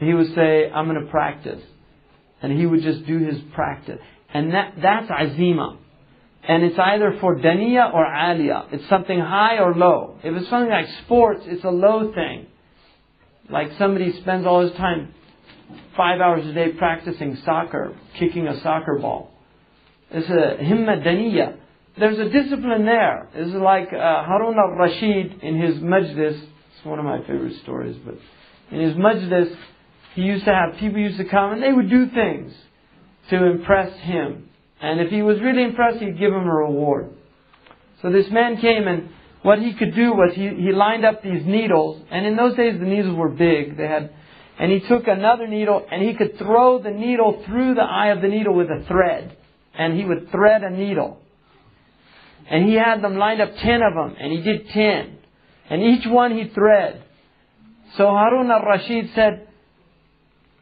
he 0.00 0.14
would 0.14 0.34
say, 0.34 0.70
I'm 0.70 0.86
going 0.88 1.04
to 1.04 1.10
practice. 1.10 1.62
And 2.42 2.58
he 2.58 2.66
would 2.66 2.82
just 2.82 3.06
do 3.06 3.18
his 3.18 3.38
practice. 3.54 4.00
And 4.32 4.54
that, 4.54 4.74
that's 4.80 5.10
azima. 5.10 5.76
And 6.42 6.64
it's 6.64 6.78
either 6.78 7.18
for 7.20 7.36
daniya 7.36 7.92
or 7.92 8.04
aliyah. 8.04 8.72
It's 8.72 8.88
something 8.88 9.18
high 9.18 9.58
or 9.58 9.74
low. 9.74 10.16
If 10.24 10.34
it's 10.34 10.48
something 10.48 10.70
like 10.70 10.86
sports, 11.04 11.42
it's 11.44 11.64
a 11.64 11.70
low 11.70 12.12
thing. 12.14 12.46
Like 13.50 13.72
somebody 13.78 14.18
spends 14.22 14.46
all 14.46 14.62
his 14.62 14.72
time, 14.72 15.12
five 15.96 16.20
hours 16.20 16.46
a 16.46 16.52
day 16.54 16.72
practicing 16.72 17.36
soccer, 17.44 17.94
kicking 18.18 18.48
a 18.48 18.60
soccer 18.62 18.98
ball. 18.98 19.32
It's 20.10 20.28
a 20.28 20.62
himma 20.62 21.04
daniya. 21.04 21.56
There's 21.98 22.18
a 22.18 22.30
discipline 22.30 22.86
there. 22.86 23.28
It's 23.34 23.54
like 23.54 23.92
uh, 23.92 24.24
Harun 24.24 24.56
al-Rashid 24.56 25.42
in 25.42 25.60
his 25.60 25.76
majlis. 25.76 26.40
It's 26.40 26.84
one 26.84 26.98
of 26.98 27.04
my 27.04 27.18
favorite 27.20 27.60
stories, 27.62 27.96
but 28.04 28.14
in 28.70 28.80
his 28.80 28.94
majlis, 28.94 29.54
he 30.14 30.22
used 30.22 30.44
to 30.44 30.52
have 30.52 30.78
people 30.78 30.98
used 30.98 31.18
to 31.18 31.24
come 31.24 31.52
and 31.52 31.62
they 31.62 31.72
would 31.72 31.88
do 31.88 32.08
things 32.10 32.52
to 33.30 33.44
impress 33.44 33.96
him. 34.00 34.48
And 34.80 35.00
if 35.00 35.10
he 35.10 35.22
was 35.22 35.40
really 35.40 35.62
impressed, 35.62 35.98
he'd 35.98 36.18
give 36.18 36.32
him 36.32 36.46
a 36.46 36.54
reward. 36.54 37.10
So 38.02 38.10
this 38.10 38.30
man 38.30 38.56
came 38.56 38.88
and 38.88 39.10
what 39.42 39.58
he 39.58 39.74
could 39.74 39.94
do 39.94 40.12
was 40.12 40.32
he, 40.34 40.48
he 40.48 40.72
lined 40.72 41.04
up 41.04 41.22
these 41.22 41.46
needles, 41.46 42.02
and 42.10 42.26
in 42.26 42.36
those 42.36 42.56
days 42.56 42.78
the 42.78 42.84
needles 42.84 43.16
were 43.16 43.30
big. 43.30 43.76
They 43.78 43.86
had, 43.86 44.12
and 44.58 44.70
he 44.70 44.80
took 44.86 45.08
another 45.08 45.46
needle 45.46 45.86
and 45.90 46.02
he 46.02 46.14
could 46.14 46.36
throw 46.36 46.82
the 46.82 46.90
needle 46.90 47.42
through 47.46 47.74
the 47.74 47.82
eye 47.82 48.08
of 48.08 48.20
the 48.20 48.28
needle 48.28 48.54
with 48.54 48.68
a 48.68 48.84
thread. 48.86 49.36
And 49.74 49.96
he 49.96 50.04
would 50.04 50.30
thread 50.30 50.62
a 50.62 50.70
needle. 50.70 51.20
And 52.50 52.68
he 52.68 52.74
had 52.74 53.00
them 53.02 53.16
lined 53.16 53.40
up, 53.40 53.54
ten 53.56 53.80
of 53.82 53.94
them, 53.94 54.16
and 54.18 54.32
he 54.32 54.42
did 54.42 54.68
ten. 54.70 55.18
And 55.70 55.82
each 55.82 56.06
one 56.06 56.36
he 56.36 56.48
thread. 56.48 57.02
So 57.96 58.06
Harun 58.06 58.50
al-Rashid 58.50 59.10
said, 59.14 59.46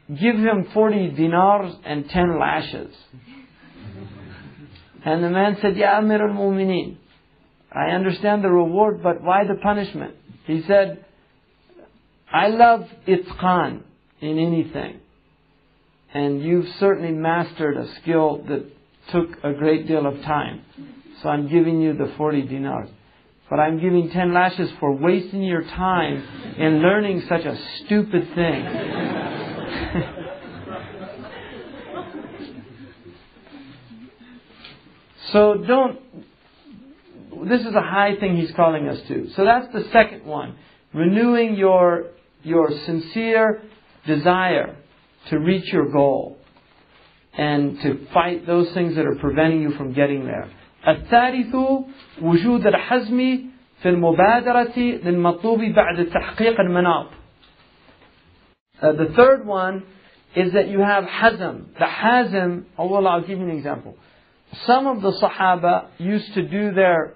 give 0.09 0.35
him 0.35 0.67
40 0.73 1.09
dinars 1.09 1.73
and 1.85 2.09
10 2.09 2.39
lashes. 2.39 2.95
And 5.05 5.23
the 5.23 5.29
man 5.29 5.57
said, 5.61 5.77
Ya 5.77 5.97
Amir 5.97 6.27
al-Mu'mineen, 6.27 6.97
I 7.71 7.91
understand 7.91 8.43
the 8.43 8.49
reward, 8.49 9.01
but 9.03 9.21
why 9.21 9.43
the 9.45 9.55
punishment? 9.61 10.15
He 10.45 10.63
said, 10.67 11.05
I 12.31 12.47
love 12.47 12.85
itqan 13.07 13.83
in 14.19 14.39
anything. 14.39 14.99
And 16.13 16.41
you've 16.41 16.67
certainly 16.79 17.11
mastered 17.11 17.77
a 17.77 17.87
skill 18.01 18.43
that 18.47 18.65
took 19.11 19.43
a 19.43 19.53
great 19.53 19.87
deal 19.87 20.05
of 20.05 20.15
time. 20.23 20.63
So 21.21 21.29
I'm 21.29 21.49
giving 21.49 21.81
you 21.81 21.93
the 21.93 22.11
40 22.17 22.43
dinars. 22.43 22.89
But 23.49 23.59
I'm 23.59 23.79
giving 23.79 24.09
10 24.09 24.33
lashes 24.33 24.69
for 24.79 24.95
wasting 24.95 25.43
your 25.43 25.63
time 25.63 26.55
in 26.57 26.81
learning 26.81 27.23
such 27.27 27.45
a 27.45 27.57
stupid 27.85 28.27
thing. 28.35 29.58
so 35.32 35.54
don't, 35.66 35.98
this 37.48 37.60
is 37.60 37.74
a 37.74 37.80
high 37.80 38.16
thing 38.16 38.36
he's 38.36 38.52
calling 38.52 38.88
us 38.88 39.00
to. 39.08 39.30
So 39.36 39.44
that's 39.44 39.72
the 39.72 39.84
second 39.92 40.24
one. 40.24 40.56
Renewing 40.92 41.56
your, 41.56 42.06
your 42.42 42.70
sincere 42.86 43.62
desire 44.06 44.76
to 45.30 45.38
reach 45.38 45.72
your 45.72 45.90
goal 45.90 46.38
and 47.36 47.80
to 47.80 48.06
fight 48.12 48.46
those 48.46 48.72
things 48.74 48.94
that 48.96 49.06
are 49.06 49.16
preventing 49.16 49.62
you 49.62 49.72
from 49.72 49.92
getting 49.92 50.24
there. 50.24 50.48
الثالث 50.86 51.54
وجود 52.22 52.66
الحزم 52.66 53.40
في 53.82 53.88
المبادرة 53.88 54.78
للمطلوب 54.78 55.60
بعد 55.60 56.06
تحقيق 56.06 56.60
المناط. 56.60 57.06
Uh, 58.82 58.92
the 58.92 59.06
third 59.16 59.46
one 59.46 59.82
is 60.36 60.52
that 60.52 60.68
you 60.68 60.80
have 60.80 61.04
hazm. 61.04 61.72
The 61.78 61.84
hazm, 61.84 62.64
oh 62.76 62.94
Allah, 62.94 63.10
I'll 63.10 63.20
give 63.20 63.38
you 63.38 63.44
an 63.44 63.56
example. 63.56 63.96
Some 64.65 64.87
of 64.87 65.01
the 65.01 65.11
Sahaba 65.11 65.89
used 65.97 66.33
to 66.33 66.47
do 66.47 66.73
their 66.73 67.13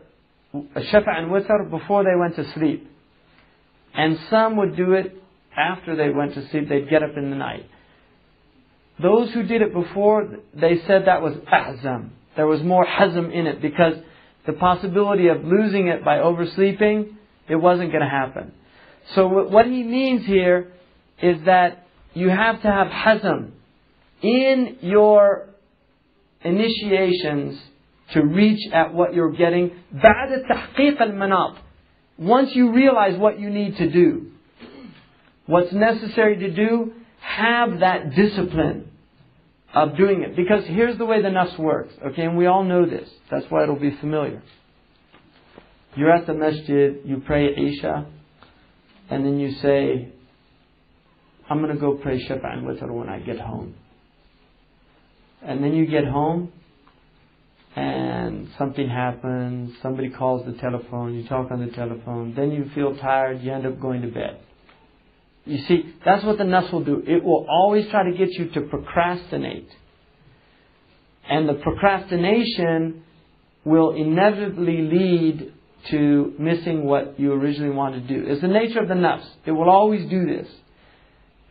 shafa 0.54 1.10
and 1.10 1.32
witr 1.32 1.70
before 1.70 2.04
they 2.04 2.16
went 2.18 2.36
to 2.36 2.52
sleep. 2.54 2.90
And 3.94 4.20
some 4.30 4.58
would 4.58 4.76
do 4.76 4.94
it 4.94 5.16
after 5.56 5.96
they 5.96 6.10
went 6.10 6.36
to 6.36 6.48
sleep. 6.50 6.70
They'd 6.70 6.90
get 6.90 7.04
up 7.04 7.18
in 7.18 7.30
the 7.30 7.36
night. 7.36 7.66
Those 9.02 9.32
who 9.34 9.44
did 9.44 9.62
it 9.62 9.74
before, 9.74 10.38
they 10.54 10.82
said 10.86 11.06
that 11.06 11.22
was 11.22 11.34
ahzam. 11.52 12.10
There 12.36 12.48
was 12.48 12.62
more 12.62 12.86
hazm 12.86 13.34
in 13.34 13.48
it 13.48 13.62
because 13.62 13.96
the 14.46 14.54
possibility 14.54 15.28
of 15.28 15.44
losing 15.44 15.88
it 15.88 16.04
by 16.06 16.20
oversleeping, 16.20 17.18
it 17.48 17.56
wasn't 17.56 17.92
going 17.92 18.04
to 18.04 18.10
happen. 18.10 18.54
So 19.16 19.28
what 19.28 19.66
he 19.66 19.84
means 19.84 20.26
here 20.26 20.72
is 21.22 21.44
that 21.46 21.88
you 22.14 22.30
have 22.30 22.62
to 22.62 22.68
have 22.68 22.88
hazm 22.88 23.52
in 24.22 24.78
your 24.82 25.53
initiations 26.43 27.61
to 28.13 28.23
reach 28.23 28.73
at 28.73 28.95
what 28.95 29.15
you're 29.15 29.33
getting. 29.33 29.71
بعد 29.93 30.45
تحقيق 30.49 31.03
المناط. 31.03 31.57
Once 32.19 32.55
you 32.55 32.73
realize 32.73 33.17
what 33.19 33.39
you 33.39 33.49
need 33.51 33.77
to 33.77 33.91
do, 33.91 34.33
what's 35.47 35.73
necessary 35.73 36.37
to 36.37 36.51
do, 36.51 36.93
have 37.21 37.81
that 37.81 38.15
discipline 38.15 38.91
of 39.73 39.97
doing 39.97 40.23
it. 40.23 40.35
Because 40.35 40.65
here's 40.67 40.99
the 40.99 41.05
way 41.05 41.23
the 41.23 41.29
nafs 41.29 41.59
works, 41.59 41.95
okay, 42.07 42.23
and 42.23 42.37
we 42.37 42.47
all 42.47 42.65
know 42.65 42.87
this. 42.87 43.09
That's 43.31 43.47
why 43.51 43.63
it'll 43.63 43.79
be 43.79 43.97
familiar. 44.01 44.43
You're 45.95 46.13
at 46.13 46.27
the 46.27 46.35
masjid, 46.35 47.01
you 47.05 47.23
pray 47.25 47.55
Isha, 47.55 48.07
and 49.11 49.25
then 49.25 49.39
you 49.39 49.53
say, 49.61 50.09
I'm 51.49 51.63
going 51.63 51.75
to 51.75 51.81
go 51.81 51.95
pray 51.95 52.23
Shafa 52.27 52.53
and 52.53 52.67
Witr 52.67 52.91
when 52.91 53.09
I 53.09 53.21
get 53.21 53.41
home. 53.41 53.75
And 55.46 55.64
then 55.64 55.74
you 55.74 55.86
get 55.86 56.06
home, 56.06 56.52
and 57.76 58.50
something 58.58 58.88
happens, 58.88 59.76
somebody 59.82 60.10
calls 60.10 60.46
the 60.46 60.54
telephone, 60.54 61.16
you 61.16 61.28
talk 61.28 61.52
on 61.52 61.66
the 61.66 61.72
telephone, 61.72 62.34
then 62.36 62.52
you 62.52 62.70
feel 62.76 62.96
tired, 62.96 63.42
you 63.42 63.52
end 63.52 63.66
up 63.66 63.80
going 63.80 64.02
to 64.04 64.08
bed. 64.08 64.40
You 65.46 65.58
see, 65.66 65.94
that's 66.06 66.24
what 66.24 66.38
the 66.38 66.46
nafs 66.46 66.72
will 66.72 66.86
do. 66.86 67.04
It 67.06 67.24
will 67.24 67.46
always 67.50 67.90
try 67.90 68.10
to 68.10 68.18
get 68.18 68.30
you 68.32 68.50
to 68.52 68.62
procrastinate. 68.62 69.70
And 71.30 71.50
the 71.50 71.56
procrastination 71.56 73.04
will 73.66 73.92
inevitably 73.96 74.82
lead 74.82 75.54
to 75.90 76.34
missing 76.40 76.86
what 76.86 77.20
you 77.20 77.34
originally 77.34 77.76
wanted 77.76 78.08
to 78.08 78.20
do. 78.20 78.26
It's 78.26 78.42
the 78.42 78.48
nature 78.48 78.80
of 78.80 78.88
the 78.88 78.94
nafs. 78.94 79.28
It 79.46 79.52
will 79.52 79.70
always 79.70 80.10
do 80.10 80.26
this. 80.26 80.48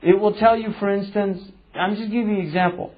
It 0.00 0.18
will 0.18 0.34
tell 0.34 0.56
you, 0.56 0.72
for 0.78 0.90
instance, 0.90 1.42
I'm 1.74 1.96
just 1.96 2.10
giving 2.10 2.30
you 2.30 2.40
an 2.40 2.46
example. 2.46 2.94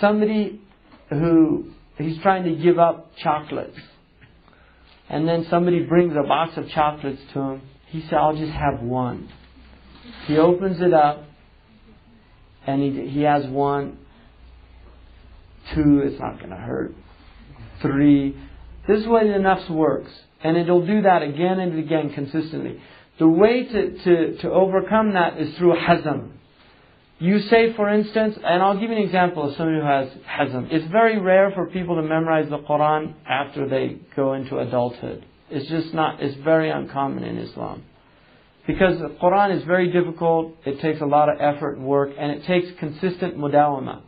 Somebody 0.00 0.60
who 1.08 1.66
he's 1.98 2.18
trying 2.22 2.44
to 2.44 2.62
give 2.62 2.78
up 2.78 3.12
chocolates. 3.16 3.78
And 5.08 5.28
then 5.28 5.46
somebody 5.50 5.80
brings 5.84 6.14
a 6.16 6.26
box 6.26 6.56
of 6.56 6.68
chocolates 6.70 7.20
to 7.34 7.40
him. 7.40 7.62
He 7.88 8.00
said, 8.02 8.14
I'll 8.14 8.36
just 8.36 8.52
have 8.52 8.80
one. 8.80 9.28
He 10.26 10.38
opens 10.38 10.80
it 10.80 10.94
up, 10.94 11.24
and 12.66 12.82
he, 12.82 13.08
he 13.08 13.22
has 13.22 13.46
one, 13.46 13.98
two, 15.74 16.00
it's 16.04 16.18
not 16.18 16.38
going 16.38 16.50
to 16.50 16.56
hurt, 16.56 16.94
three. 17.82 18.36
This 18.88 19.00
is 19.00 19.04
the 19.04 19.10
nafs 19.10 19.68
works. 19.70 20.10
And 20.42 20.56
it'll 20.56 20.86
do 20.86 21.02
that 21.02 21.22
again 21.22 21.60
and 21.60 21.78
again 21.78 22.12
consistently. 22.14 22.80
The 23.18 23.28
way 23.28 23.64
to, 23.64 23.98
to, 24.04 24.36
to 24.38 24.50
overcome 24.50 25.12
that 25.12 25.38
is 25.38 25.56
through 25.56 25.76
hazm. 25.76 26.30
You 27.22 27.38
say, 27.38 27.72
for 27.74 27.88
instance, 27.88 28.36
and 28.42 28.60
I'll 28.60 28.74
give 28.80 28.90
you 28.90 28.96
an 28.96 29.02
example 29.04 29.48
of 29.48 29.56
somebody 29.56 29.78
who 29.78 29.86
has 29.86 30.08
hazm. 30.28 30.72
It's 30.72 30.90
very 30.90 31.20
rare 31.20 31.52
for 31.54 31.68
people 31.68 31.94
to 31.94 32.02
memorize 32.02 32.50
the 32.50 32.58
Quran 32.58 33.14
after 33.24 33.68
they 33.68 33.98
go 34.16 34.32
into 34.32 34.58
adulthood. 34.58 35.24
It's 35.48 35.68
just 35.68 35.94
not, 35.94 36.20
it's 36.20 36.36
very 36.42 36.70
uncommon 36.70 37.22
in 37.22 37.38
Islam. 37.38 37.84
Because 38.66 38.98
the 38.98 39.10
Quran 39.22 39.56
is 39.56 39.62
very 39.62 39.92
difficult, 39.92 40.56
it 40.66 40.80
takes 40.80 41.00
a 41.00 41.06
lot 41.06 41.28
of 41.28 41.36
effort 41.40 41.76
and 41.76 41.86
work, 41.86 42.10
and 42.18 42.32
it 42.32 42.44
takes 42.44 42.66
consistent 42.80 43.38
mudawama. 43.38 44.02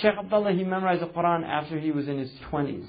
Sheikh 0.00 0.14
Abdullah, 0.18 0.52
he 0.52 0.64
memorized 0.64 1.02
the 1.02 1.08
Quran 1.08 1.46
after 1.46 1.78
he 1.78 1.90
was 1.90 2.08
in 2.08 2.16
his 2.16 2.30
20s. 2.50 2.86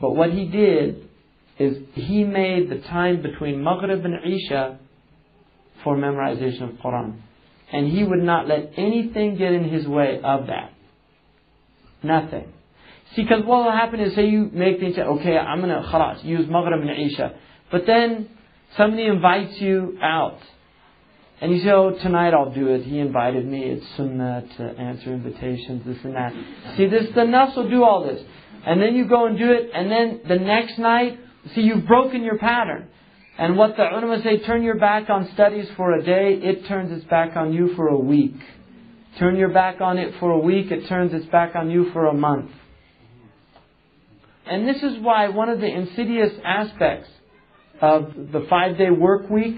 But 0.00 0.12
what 0.12 0.32
he 0.32 0.46
did 0.46 1.10
is 1.58 1.76
he 1.92 2.24
made 2.24 2.70
the 2.70 2.78
time 2.88 3.20
between 3.20 3.62
Maghrib 3.62 4.02
and 4.02 4.14
Isha 4.24 4.78
for 5.84 5.94
memorization 5.94 6.72
of 6.72 6.76
Quran. 6.76 7.18
And 7.72 7.90
he 7.90 8.04
would 8.04 8.22
not 8.22 8.46
let 8.46 8.72
anything 8.76 9.36
get 9.36 9.52
in 9.52 9.64
his 9.64 9.86
way 9.86 10.20
of 10.22 10.46
that. 10.48 10.72
Nothing. 12.02 12.52
See, 13.14 13.22
because 13.22 13.44
what 13.44 13.64
will 13.64 13.72
happen 13.72 14.00
is, 14.00 14.14
say 14.14 14.26
you 14.26 14.50
make 14.52 14.80
the 14.80 14.86
intent, 14.86 15.08
okay, 15.08 15.36
I'm 15.36 15.60
going 15.60 15.70
to, 15.70 15.88
khalas, 15.88 16.24
use 16.24 16.46
Maghrib 16.48 16.80
and 16.80 17.12
Isha. 17.12 17.34
But 17.70 17.86
then 17.86 18.28
somebody 18.76 19.06
invites 19.06 19.60
you 19.60 19.98
out. 20.02 20.38
And 21.40 21.52
you 21.52 21.62
say, 21.62 21.70
oh, 21.70 21.90
tonight 22.02 22.34
I'll 22.34 22.52
do 22.52 22.68
it. 22.68 22.84
He 22.84 22.98
invited 22.98 23.46
me. 23.46 23.64
It's 23.64 23.86
sunnah 23.96 24.44
to 24.56 24.62
answer 24.62 25.12
invitations, 25.12 25.82
this 25.84 25.98
and 26.04 26.14
that. 26.14 26.32
See, 26.76 26.86
this, 26.86 27.06
the 27.14 27.22
nafs 27.22 27.56
will 27.56 27.68
do 27.68 27.82
all 27.82 28.06
this. 28.06 28.22
And 28.64 28.80
then 28.80 28.94
you 28.94 29.08
go 29.08 29.26
and 29.26 29.36
do 29.36 29.50
it, 29.50 29.70
and 29.74 29.90
then 29.90 30.20
the 30.28 30.36
next 30.36 30.78
night, 30.78 31.18
see, 31.54 31.62
you've 31.62 31.86
broken 31.86 32.22
your 32.22 32.38
pattern. 32.38 32.88
And 33.42 33.56
what 33.56 33.76
the 33.76 33.82
ulama 33.82 34.22
say, 34.22 34.38
turn 34.38 34.62
your 34.62 34.76
back 34.76 35.10
on 35.10 35.28
studies 35.34 35.66
for 35.76 35.94
a 35.94 36.00
day, 36.04 36.38
it 36.40 36.68
turns 36.68 36.92
its 36.92 37.04
back 37.10 37.34
on 37.34 37.52
you 37.52 37.74
for 37.74 37.88
a 37.88 37.98
week. 37.98 38.36
Turn 39.18 39.34
your 39.34 39.48
back 39.48 39.80
on 39.80 39.98
it 39.98 40.14
for 40.20 40.30
a 40.30 40.38
week, 40.38 40.70
it 40.70 40.86
turns 40.86 41.12
its 41.12 41.26
back 41.26 41.56
on 41.56 41.68
you 41.68 41.90
for 41.92 42.06
a 42.06 42.14
month. 42.14 42.52
And 44.46 44.68
this 44.68 44.80
is 44.84 45.00
why 45.00 45.28
one 45.30 45.48
of 45.48 45.58
the 45.58 45.66
insidious 45.66 46.30
aspects 46.44 47.08
of 47.80 48.12
the 48.14 48.46
five 48.48 48.78
day 48.78 48.90
work 48.90 49.28
week, 49.28 49.56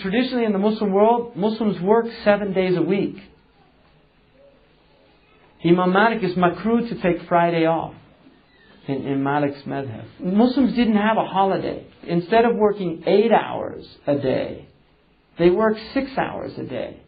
traditionally 0.00 0.44
in 0.44 0.52
the 0.52 0.60
Muslim 0.60 0.92
world, 0.92 1.36
Muslims 1.36 1.80
work 1.80 2.06
seven 2.22 2.52
days 2.52 2.76
a 2.76 2.82
week. 2.82 3.16
Imam 5.64 5.92
Malik 5.92 6.22
is 6.22 6.36
makruh 6.36 6.88
to 6.88 7.02
take 7.02 7.26
Friday 7.26 7.66
off 7.66 7.94
in, 8.86 9.06
in 9.06 9.22
Malik's 9.22 9.62
madhab. 9.62 10.04
Muslims 10.20 10.74
didn't 10.74 10.96
have 10.96 11.16
a 11.16 11.24
holiday. 11.24 11.86
Instead 12.04 12.44
of 12.44 12.56
working 12.56 13.02
eight 13.06 13.32
hours 13.32 13.84
a 14.06 14.16
day, 14.16 14.68
they 15.38 15.50
worked 15.50 15.80
six 15.92 16.10
hours 16.16 16.52
a 16.58 16.64
day. 16.64 17.00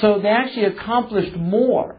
So 0.00 0.20
they 0.20 0.28
actually 0.28 0.66
accomplished 0.66 1.36
more 1.36 1.96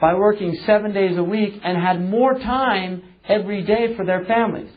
by 0.00 0.14
working 0.14 0.56
seven 0.64 0.92
days 0.92 1.16
a 1.16 1.22
week 1.22 1.60
and 1.62 1.76
had 1.76 2.00
more 2.00 2.34
time 2.34 3.02
every 3.28 3.62
day 3.62 3.94
for 3.96 4.04
their 4.04 4.24
families. 4.24 4.70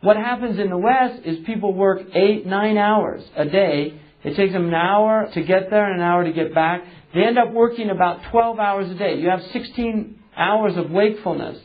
What 0.00 0.16
happens 0.16 0.58
in 0.58 0.70
the 0.70 0.78
West 0.78 1.22
is 1.24 1.44
people 1.44 1.74
work 1.74 2.00
eight, 2.14 2.46
nine 2.46 2.78
hours 2.78 3.22
a 3.36 3.44
day. 3.44 4.00
It 4.22 4.36
takes 4.36 4.52
them 4.52 4.68
an 4.68 4.74
hour 4.74 5.28
to 5.34 5.42
get 5.42 5.70
there 5.70 5.90
and 5.90 6.00
an 6.00 6.06
hour 6.06 6.24
to 6.24 6.32
get 6.32 6.54
back. 6.54 6.84
They 7.12 7.22
end 7.24 7.38
up 7.38 7.52
working 7.52 7.90
about 7.90 8.20
12 8.30 8.58
hours 8.58 8.90
a 8.90 8.94
day. 8.94 9.16
You 9.18 9.28
have 9.28 9.42
16 9.52 10.19
hours 10.40 10.76
of 10.76 10.90
wakefulness. 10.90 11.58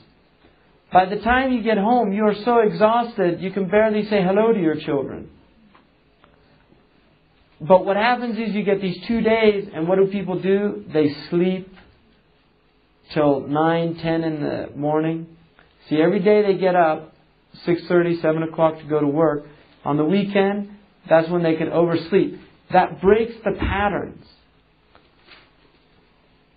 By 0.92 1.06
the 1.06 1.18
time 1.18 1.52
you 1.52 1.64
get 1.64 1.78
home, 1.78 2.14
you 2.14 2.26
are 2.26 2.36
so 2.46 2.60
exhausted 2.60 3.42
you 3.42 3.52
can 3.52 3.70
barely 3.70 4.04
say 4.04 4.22
hello 4.22 4.54
to 4.54 4.60
your 4.60 4.76
children. 4.76 5.30
But 7.60 7.86
what 7.86 7.96
happens 7.96 8.38
is 8.38 8.54
you 8.54 8.64
get 8.64 8.82
these 8.82 8.98
two 9.08 9.22
days, 9.22 9.70
and 9.74 9.88
what 9.88 9.98
do 9.98 10.08
people 10.08 10.42
do? 10.42 10.84
They 10.94 11.16
sleep 11.30 11.74
till 13.14 13.48
9, 13.48 13.96
10 13.96 14.24
in 14.24 14.42
the 14.42 14.70
morning. 14.76 15.28
See, 15.90 15.98
every 16.02 16.20
day 16.20 16.42
they 16.42 16.58
get 16.58 16.76
up, 16.76 17.14
6.30, 17.66 18.22
7 18.22 18.44
o'clock 18.44 18.80
to 18.80 18.86
go 18.86 19.00
to 19.00 19.08
work. 19.08 19.46
On 19.86 19.98
the 19.98 20.04
weekend, 20.04 20.72
that's 21.10 21.30
when 21.30 21.44
they 21.44 21.56
can 21.56 21.70
oversleep. 21.70 22.40
That 22.72 23.02
breaks 23.02 23.34
the 23.44 23.52
patterns. 23.52 24.26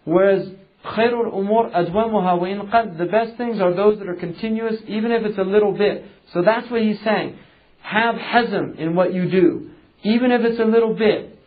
Whereas 0.05 0.49
خير 0.84 1.22
الأمور 1.22 1.72
أدومها 1.74 2.34
وإن 2.34 2.62
قد 2.70 2.98
the 2.98 3.06
best 3.06 3.38
things 3.38 3.62
are 3.62 3.74
those 3.74 4.00
that 4.00 4.10
are 4.10 4.16
continuous 4.16 4.76
even 4.88 5.12
if 5.12 5.24
it's 5.24 5.38
a 5.38 5.44
little 5.44 5.72
bit. 5.72 6.06
So 6.34 6.42
that's 6.42 6.70
what 6.70 6.82
he's 6.82 7.00
saying. 7.04 7.38
Have 7.82 8.16
hazm 8.16 8.78
in 8.78 8.96
what 8.96 9.14
you 9.14 9.30
do. 9.30 9.70
Even 10.04 10.32
if 10.32 10.42
it's 10.42 10.60
a 10.60 10.66
little 10.66 10.94
bit. 10.94 11.40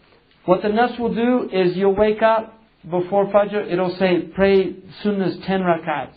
What 0.47 0.63
the 0.63 0.69
nas 0.69 0.99
will 0.99 1.15
do 1.15 1.51
is 1.53 1.77
you'll 1.77 1.95
wake 1.95 2.23
up 2.23 2.57
before 2.89 3.27
Fajr, 3.27 3.71
it'll 3.71 3.97
say 3.97 4.21
pray 4.35 4.73
sunnahs 5.03 5.45
10 5.45 5.61
rakats. 5.61 6.15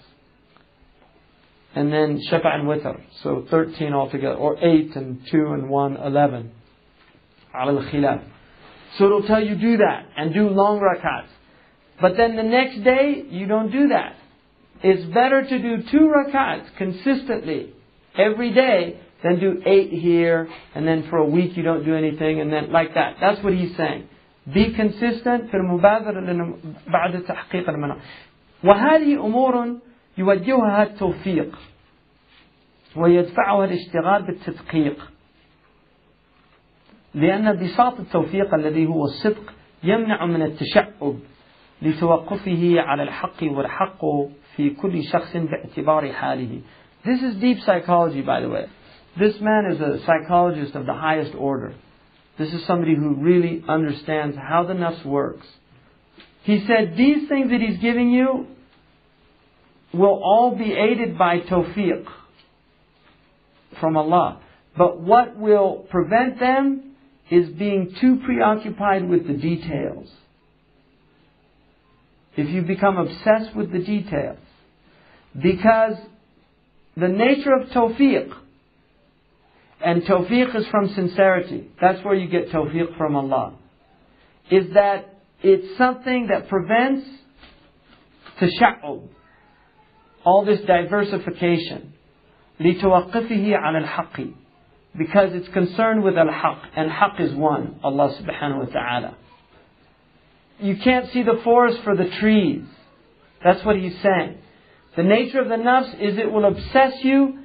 And 1.76 1.92
then 1.92 2.22
Shafa 2.30 2.48
and 2.48 2.68
Witr. 2.68 3.02
So 3.24 3.46
13 3.50 3.94
altogether. 3.94 4.36
Or 4.36 4.58
8 4.58 4.96
and 4.96 5.22
2 5.32 5.38
and 5.54 5.70
1, 5.70 5.98
11. 5.98 6.52
Al 7.54 7.68
khilaf. 7.68 8.24
So 8.98 9.06
it'll 9.06 9.24
tell 9.24 9.44
you 9.44 9.56
do 9.56 9.78
that 9.78 10.06
and 10.18 10.34
do 10.34 10.50
long 10.50 10.80
rakats. 10.80 11.30
But 12.02 12.16
then 12.18 12.36
the 12.36 12.44
next 12.44 12.84
day, 12.84 13.26
you 13.30 13.46
don't 13.48 13.72
do 13.72 13.90
that. 13.90 14.16
It's 14.82 15.06
better 15.14 15.44
to 15.44 15.60
do 15.60 15.84
two 15.92 16.14
rakats 16.16 16.68
consistently 16.78 17.74
every 18.18 18.54
day 18.54 19.00
than 19.24 19.40
do 19.40 19.62
eight 19.66 19.92
here 19.92 20.48
and 20.74 20.88
then 20.88 21.08
for 21.10 21.18
a 21.18 21.26
week 21.26 21.58
you 21.58 21.64
don't 21.64 21.84
do 21.84 21.94
anything 21.96 22.40
and 22.40 22.52
then 22.52 22.72
like 22.72 22.94
that. 22.94 23.18
That's 23.20 23.44
what 23.44 23.54
he's 23.54 23.76
saying. 23.76 24.08
Be 24.54 24.74
consistent 24.74 25.52
في 25.52 25.58
المبادرة 25.58 26.56
بعد 26.88 27.24
تحقيق 27.28 27.70
المنام. 27.70 27.98
وهذه 28.64 29.26
أمور 29.26 29.78
يوجهها 30.18 30.84
التوفيق 30.84 31.60
ويدفعها 32.96 33.66
الاشتغال 33.66 34.26
بالتدقيق 34.26 35.12
لأن 37.14 37.60
بساط 37.60 38.00
التوفيق 38.00 38.54
الذي 38.54 38.88
هو 38.88 39.04
الصدق 39.04 39.54
يمنع 39.84 40.26
من 40.26 40.42
التشعب 40.42 41.16
لتوقفه 41.84 42.82
على 42.82 43.04
الحق 43.04 43.44
والحق 43.44 44.06
في 44.56 44.70
كل 44.70 45.04
شخص 45.04 45.38
باعتبار 45.38 46.12
حاله. 46.12 46.62
This 47.06 47.22
is 47.22 47.36
deep 47.36 47.60
psychology, 47.66 48.22
by 48.22 48.42
the 48.42 48.50
way. 48.50 48.66
This 49.18 49.40
man 49.40 49.72
is 49.72 49.80
a 49.80 50.00
psychologist 50.06 50.76
of 50.76 50.86
the 50.86 50.94
highest 50.94 51.34
order. 51.36 51.74
This 52.38 52.54
is 52.54 52.66
somebody 52.66 52.96
who 52.96 53.16
really 53.16 53.64
understands 53.68 54.38
how 54.38 54.66
the 54.66 54.74
nafs 54.74 55.06
works. 55.06 55.48
He 56.44 56.66
said, 56.66 56.96
these 56.98 57.28
things 57.28 57.52
that 57.52 57.62
he's 57.62 57.80
giving 57.80 58.10
you 58.12 58.48
will 59.94 60.22
all 60.24 60.56
be 60.56 60.74
aided 60.74 61.18
by 61.18 61.40
tawfiq 61.40 62.06
from 63.80 63.98
Allah. 63.98 64.42
But 64.78 65.02
what 65.02 65.38
will 65.38 65.86
prevent 65.90 66.40
them 66.40 66.96
is 67.30 67.50
being 67.50 67.96
too 68.00 68.22
preoccupied 68.26 69.08
with 69.10 69.28
the 69.28 69.34
details 69.34 70.10
if 72.36 72.50
you 72.50 72.62
become 72.62 72.98
obsessed 72.98 73.56
with 73.56 73.72
the 73.72 73.80
details. 73.80 74.40
Because 75.40 75.96
the 76.96 77.08
nature 77.08 77.54
of 77.54 77.70
tawfiq, 77.70 78.34
and 79.82 80.04
tawfiq 80.04 80.56
is 80.56 80.68
from 80.68 80.90
sincerity, 80.94 81.70
that's 81.80 82.04
where 82.04 82.16
you 82.16 82.28
get 82.28 82.50
tawfiq 82.50 82.98
from 82.98 83.16
Allah, 83.16 83.56
is 84.50 84.74
that 84.74 85.16
it's 85.42 85.78
something 85.78 86.28
that 86.28 86.50
prevents 86.50 87.08
tasha'ub, 88.40 89.08
all 90.26 90.46
this 90.46 90.62
diversification, 90.62 91.94
لتوقفه 92.60 93.56
على 93.56 93.78
الحق 93.84 94.34
because 94.98 95.34
it's 95.34 95.48
concerned 95.50 96.04
with 96.04 96.18
al-haq 96.18 96.64
and 96.76 96.92
haq 96.92 97.20
is 97.20 97.34
one 97.36 97.80
Allah 97.84 98.14
subhanahu 98.20 98.60
wa 98.60 98.66
ta'ala 98.66 99.16
you 100.59 100.77
can't 100.77 101.11
see 101.13 101.23
the 101.23 101.41
forest 101.43 101.81
for 101.83 101.97
the 101.97 102.09
trees. 102.21 102.65
That's 103.43 103.65
what 103.65 103.77
he's 103.77 103.97
saying. 104.03 104.39
The 104.97 105.03
nature 105.03 105.41
of 105.41 105.49
the 105.49 105.57
nafs 105.57 106.01
is 106.01 106.17
it 106.19 106.31
will 106.31 106.45
obsess 106.45 106.95
you 107.03 107.41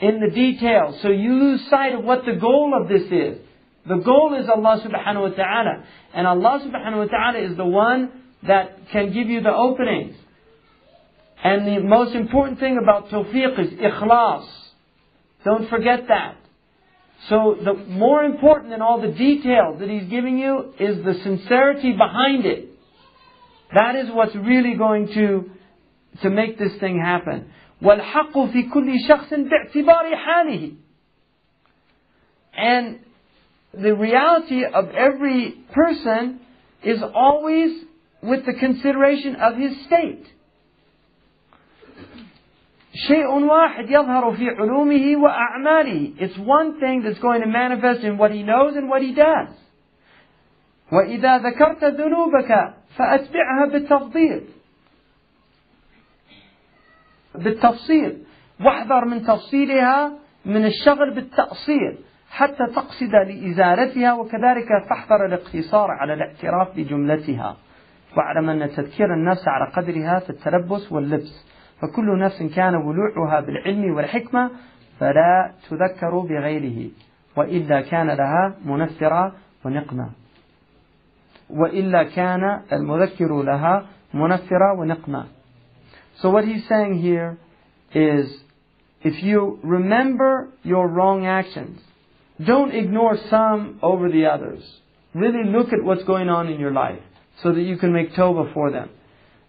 in 0.00 0.20
the 0.20 0.30
details. 0.34 1.00
So 1.02 1.08
you 1.08 1.34
lose 1.34 1.68
sight 1.68 1.94
of 1.94 2.04
what 2.04 2.24
the 2.24 2.34
goal 2.34 2.78
of 2.80 2.88
this 2.88 3.02
is. 3.02 3.38
The 3.86 3.96
goal 3.96 4.36
is 4.40 4.48
Allah 4.48 4.80
subhanahu 4.84 5.30
wa 5.30 5.36
ta'ala. 5.36 5.84
And 6.14 6.26
Allah 6.26 6.60
subhanahu 6.64 6.98
wa 6.98 7.04
ta'ala 7.06 7.50
is 7.50 7.56
the 7.56 7.64
one 7.66 8.10
that 8.46 8.90
can 8.92 9.12
give 9.12 9.28
you 9.28 9.40
the 9.40 9.52
openings. 9.52 10.16
And 11.42 11.66
the 11.66 11.80
most 11.80 12.14
important 12.14 12.60
thing 12.60 12.78
about 12.80 13.08
tawfiq 13.08 13.58
is 13.58 13.72
ikhlas. 13.72 14.46
Don't 15.44 15.68
forget 15.68 16.06
that. 16.08 16.36
So 17.29 17.57
the 17.63 17.73
more 17.73 18.23
important 18.23 18.69
than 18.69 18.81
all 18.81 19.01
the 19.01 19.09
details 19.11 19.79
that 19.79 19.89
he's 19.89 20.09
giving 20.09 20.37
you 20.37 20.73
is 20.79 21.03
the 21.03 21.15
sincerity 21.23 21.91
behind 21.93 22.45
it. 22.45 22.69
That 23.75 23.95
is 23.95 24.09
what's 24.11 24.35
really 24.35 24.75
going 24.75 25.07
to, 25.07 25.49
to 26.21 26.29
make 26.29 26.57
this 26.57 26.73
thing 26.79 27.01
happen. 27.03 27.51
وَالْحَقُّ 27.81 28.33
فِي 28.33 28.71
كُلِّ 28.71 28.95
شَخْصٍ 29.07 29.29
بِاعْتِبَارِ 29.29 30.13
حَالِهِ 30.15 30.75
And 32.55 32.99
the 33.73 33.93
reality 33.93 34.63
of 34.65 34.89
every 34.91 35.51
person 35.73 36.39
is 36.83 36.99
always 37.13 37.83
with 38.23 38.45
the 38.45 38.53
consideration 38.53 39.35
of 39.35 39.57
his 39.57 39.73
state. 39.85 40.25
شيء 42.94 43.26
واحد 43.26 43.90
يظهر 43.90 44.32
في 44.32 44.50
علومه 44.50 45.16
وأعماله. 45.16 46.12
It's 46.18 46.38
one 46.38 46.78
thing 46.80 47.02
that's 47.02 47.18
going 47.18 47.40
to 47.40 47.46
manifest 47.46 48.04
in 48.04 48.18
what 48.18 48.30
he 48.30 48.42
knows 48.42 48.76
and 48.76 48.88
what 48.88 49.02
he 49.02 49.14
does. 49.14 49.48
وإذا 50.92 51.38
ذكرت 51.38 51.84
ذنوبك 51.84 52.74
فأتبعها 52.96 53.66
بالتفضيل. 53.72 54.42
بالتفصيل. 57.34 58.18
واحذر 58.60 59.04
من 59.04 59.22
تفصيلها 59.22 60.12
من 60.46 60.64
الشغل 60.64 61.14
بالتأصيل 61.14 61.98
حتى 62.30 62.66
تقصد 62.74 63.12
لإزالتها 63.28 64.12
وكذلك 64.12 64.68
فاحذر 64.90 65.26
الاقتصار 65.26 65.90
على 65.90 66.14
الاعتراف 66.14 66.76
بجملتها. 66.76 67.56
واعلم 68.16 68.48
أن 68.50 68.70
تذكير 68.70 69.14
النفس 69.14 69.48
على 69.48 69.72
قدرها 69.72 70.18
في 70.18 70.30
التلبس 70.30 70.92
واللبس 70.92 71.51
فكل 71.81 72.19
نفس 72.19 72.43
كان 72.43 72.75
ولوعها 72.75 73.39
بالعلم 73.39 73.95
والحكمة 73.95 74.51
فلا 74.99 75.51
تذكر 75.69 76.19
بغيره 76.19 76.89
وإلا 77.35 77.81
كان 77.81 78.07
لها 78.07 78.55
منفرة 78.65 79.35
ونقمة 79.65 80.09
وإلا 81.49 82.03
كان 82.03 82.61
المذكر 82.71 83.43
لها 83.43 83.85
منفرة 84.13 84.73
ونقمة 84.79 85.25
So 86.21 86.31
what 86.31 86.45
he's 86.45 86.67
saying 86.67 86.99
here 86.99 87.37
is 87.93 88.25
if 89.03 89.21
you 89.23 89.59
remember 89.61 90.49
your 90.63 90.87
wrong 90.87 91.27
actions, 91.27 91.79
don't 92.43 92.73
ignore 92.73 93.17
some 93.29 93.79
over 93.83 94.09
the 94.09 94.25
others. 94.25 94.63
Really 95.13 95.47
look 95.49 95.67
at 95.73 95.83
what's 95.83 96.03
going 96.05 96.27
on 96.27 96.47
in 96.47 96.59
your 96.59 96.71
life 96.71 96.99
so 97.43 97.53
that 97.53 97.61
you 97.61 97.77
can 97.77 97.93
make 97.93 98.13
tawbah 98.13 98.51
for 98.53 98.71
them. 98.71 98.89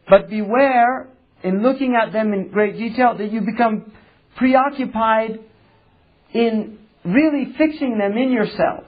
But 0.09 0.29
beware 0.29 1.09
in 1.44 1.62
looking 1.62 1.96
at 1.96 2.14
them 2.14 2.34
in 2.34 2.50
great 2.50 2.78
detail 2.78 3.16
that 3.18 3.32
you 3.32 3.42
become 3.42 3.92
preoccupied 4.38 5.40
in 6.34 6.80
really 7.06 7.54
fixing 7.58 7.98
them 7.98 8.18
in 8.18 8.32
yourself. 8.32 8.86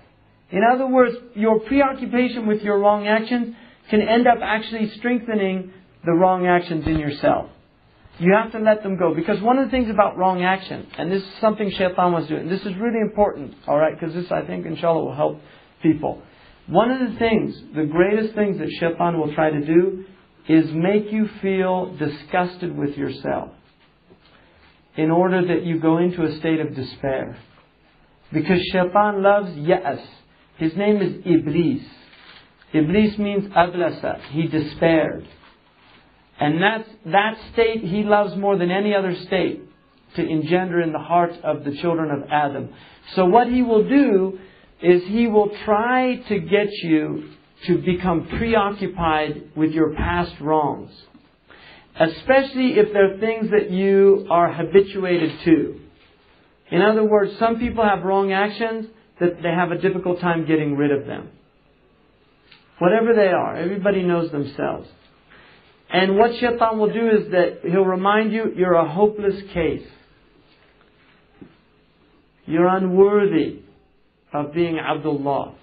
In 0.51 0.61
other 0.63 0.87
words, 0.87 1.15
your 1.35 1.59
preoccupation 1.59 2.47
with 2.47 2.61
your 2.61 2.79
wrong 2.79 3.07
actions 3.07 3.55
can 3.89 4.01
end 4.01 4.27
up 4.27 4.37
actually 4.41 4.89
strengthening 4.97 5.73
the 6.05 6.13
wrong 6.13 6.47
actions 6.47 6.87
in 6.87 6.97
yourself. 6.97 7.49
You 8.17 8.33
have 8.41 8.53
to 8.53 8.59
let 8.59 8.81
them 8.83 8.97
go. 8.97 9.13
Because 9.13 9.41
one 9.41 9.57
of 9.57 9.67
the 9.67 9.71
things 9.71 9.89
about 9.89 10.17
wrong 10.17 10.43
action, 10.43 10.87
and 10.97 11.11
this 11.11 11.21
is 11.21 11.29
something 11.41 11.69
Shaitan 11.71 12.13
was 12.13 12.27
doing, 12.27 12.47
this 12.47 12.61
is 12.61 12.73
really 12.77 13.01
important, 13.01 13.53
alright, 13.67 13.99
because 13.99 14.15
this 14.15 14.31
I 14.31 14.45
think 14.45 14.65
inshallah 14.65 15.03
will 15.03 15.15
help 15.15 15.41
people. 15.81 16.21
One 16.67 16.89
of 16.89 17.11
the 17.11 17.17
things, 17.19 17.55
the 17.75 17.83
greatest 17.83 18.33
things 18.33 18.57
that 18.59 18.69
Shaitan 18.79 19.19
will 19.19 19.33
try 19.35 19.51
to 19.51 19.65
do 19.65 20.05
is 20.47 20.65
make 20.71 21.11
you 21.11 21.27
feel 21.41 21.95
disgusted 21.97 22.77
with 22.77 22.95
yourself 22.97 23.51
in 24.95 25.11
order 25.11 25.45
that 25.47 25.65
you 25.65 25.79
go 25.79 25.97
into 25.97 26.23
a 26.23 26.37
state 26.39 26.59
of 26.59 26.75
despair. 26.75 27.37
Because 28.31 28.61
Shaitan 28.71 29.21
loves 29.21 29.55
Ya's. 29.55 29.99
His 30.57 30.75
name 30.75 31.01
is 31.01 31.15
Iblis. 31.25 31.83
Iblis 32.73 33.17
means 33.17 33.45
ablasa. 33.53 34.21
He 34.31 34.47
despaired. 34.47 35.27
And 36.39 36.61
that's, 36.61 36.89
that 37.05 37.37
state 37.53 37.81
he 37.81 38.03
loves 38.03 38.35
more 38.35 38.57
than 38.57 38.71
any 38.71 38.93
other 38.93 39.15
state 39.25 39.61
to 40.15 40.25
engender 40.25 40.81
in 40.81 40.91
the 40.91 40.99
heart 40.99 41.31
of 41.43 41.63
the 41.63 41.75
children 41.77 42.11
of 42.11 42.29
Adam. 42.29 42.69
So 43.15 43.25
what 43.25 43.47
he 43.47 43.61
will 43.61 43.87
do 43.87 44.39
is 44.81 45.03
he 45.03 45.27
will 45.27 45.49
try 45.63 46.17
to 46.27 46.39
get 46.39 46.71
you 46.83 47.29
to 47.67 47.77
become 47.79 48.27
preoccupied 48.37 49.51
with 49.55 49.71
your 49.71 49.93
past 49.95 50.33
wrongs. 50.39 50.91
Especially 51.99 52.73
if 52.77 52.91
they're 52.91 53.17
things 53.19 53.51
that 53.51 53.71
you 53.71 54.27
are 54.29 54.51
habituated 54.51 55.31
to. 55.45 55.79
In 56.71 56.81
other 56.81 57.03
words, 57.03 57.37
some 57.39 57.59
people 57.59 57.83
have 57.83 58.03
wrong 58.03 58.33
actions 58.33 58.87
that 59.19 59.41
they 59.41 59.49
have 59.49 59.71
a 59.71 59.77
difficult 59.77 60.19
time 60.19 60.45
getting 60.45 60.75
rid 60.75 60.91
of 60.91 61.05
them. 61.05 61.29
Whatever 62.79 63.13
they 63.15 63.27
are, 63.27 63.55
everybody 63.55 64.03
knows 64.03 64.31
themselves. 64.31 64.89
And 65.89 66.17
what 66.17 66.35
shaitan 66.39 66.77
will 66.77 66.91
do 66.91 67.09
is 67.09 67.31
that 67.31 67.59
he'll 67.63 67.85
remind 67.85 68.33
you 68.33 68.51
you're 68.55 68.73
a 68.73 68.89
hopeless 68.89 69.41
case. 69.53 69.87
You're 72.45 72.67
unworthy 72.67 73.61
of 74.33 74.53
being 74.53 74.77
Abdullah, 74.77 75.55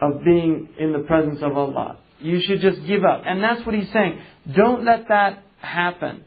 of 0.00 0.24
being 0.24 0.68
in 0.78 0.92
the 0.92 1.00
presence 1.00 1.40
of 1.42 1.56
Allah. 1.56 1.98
You 2.20 2.40
should 2.40 2.60
just 2.60 2.86
give 2.86 3.04
up. 3.04 3.22
And 3.26 3.42
that's 3.42 3.64
what 3.66 3.74
he's 3.74 3.90
saying. 3.92 4.20
Don't 4.54 4.84
let 4.84 5.08
that 5.08 5.42
happen. 5.60 6.22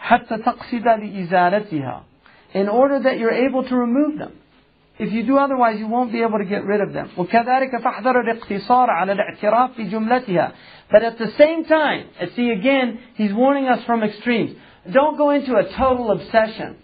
حتى 0.00 0.36
تقصد 0.38 0.84
لإزالتها 0.84 2.02
in 2.54 2.68
order 2.68 3.00
that 3.00 3.18
you're 3.18 3.32
able 3.32 3.64
to 3.64 3.74
remove 3.74 4.18
them. 4.18 4.32
If 4.96 5.12
you 5.12 5.26
do 5.26 5.38
otherwise, 5.38 5.78
you 5.78 5.88
won't 5.88 6.12
be 6.12 6.22
able 6.22 6.38
to 6.38 6.44
get 6.44 6.64
rid 6.64 6.80
of 6.80 6.92
them. 6.92 7.10
وكذلك 7.16 7.76
فاحذر 7.82 8.20
الاقتصار 8.20 8.90
على 8.90 9.12
الاعتراف 9.12 9.78
بجملتها. 9.78 10.52
But 10.90 11.02
at 11.02 11.18
the 11.18 11.32
same 11.38 11.64
time, 11.64 12.08
see 12.36 12.50
again, 12.50 13.00
he's 13.14 13.32
warning 13.32 13.66
us 13.66 13.82
from 13.84 14.02
extremes. 14.02 14.56
Don't 14.92 15.16
go 15.16 15.30
into 15.30 15.56
a 15.56 15.72
total 15.72 16.12
obsession 16.12 16.76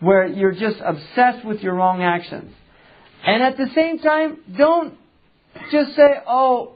where 0.00 0.26
you're 0.26 0.52
just 0.52 0.76
obsessed 0.84 1.44
with 1.44 1.62
your 1.62 1.74
wrong 1.74 2.02
actions. 2.02 2.52
And 3.27 3.43
at 3.43 3.57
the 3.57 3.67
same 3.75 3.99
time, 3.99 4.37
don't 4.57 4.93
just 5.69 5.95
say, 5.97 6.07
oh, 6.25 6.75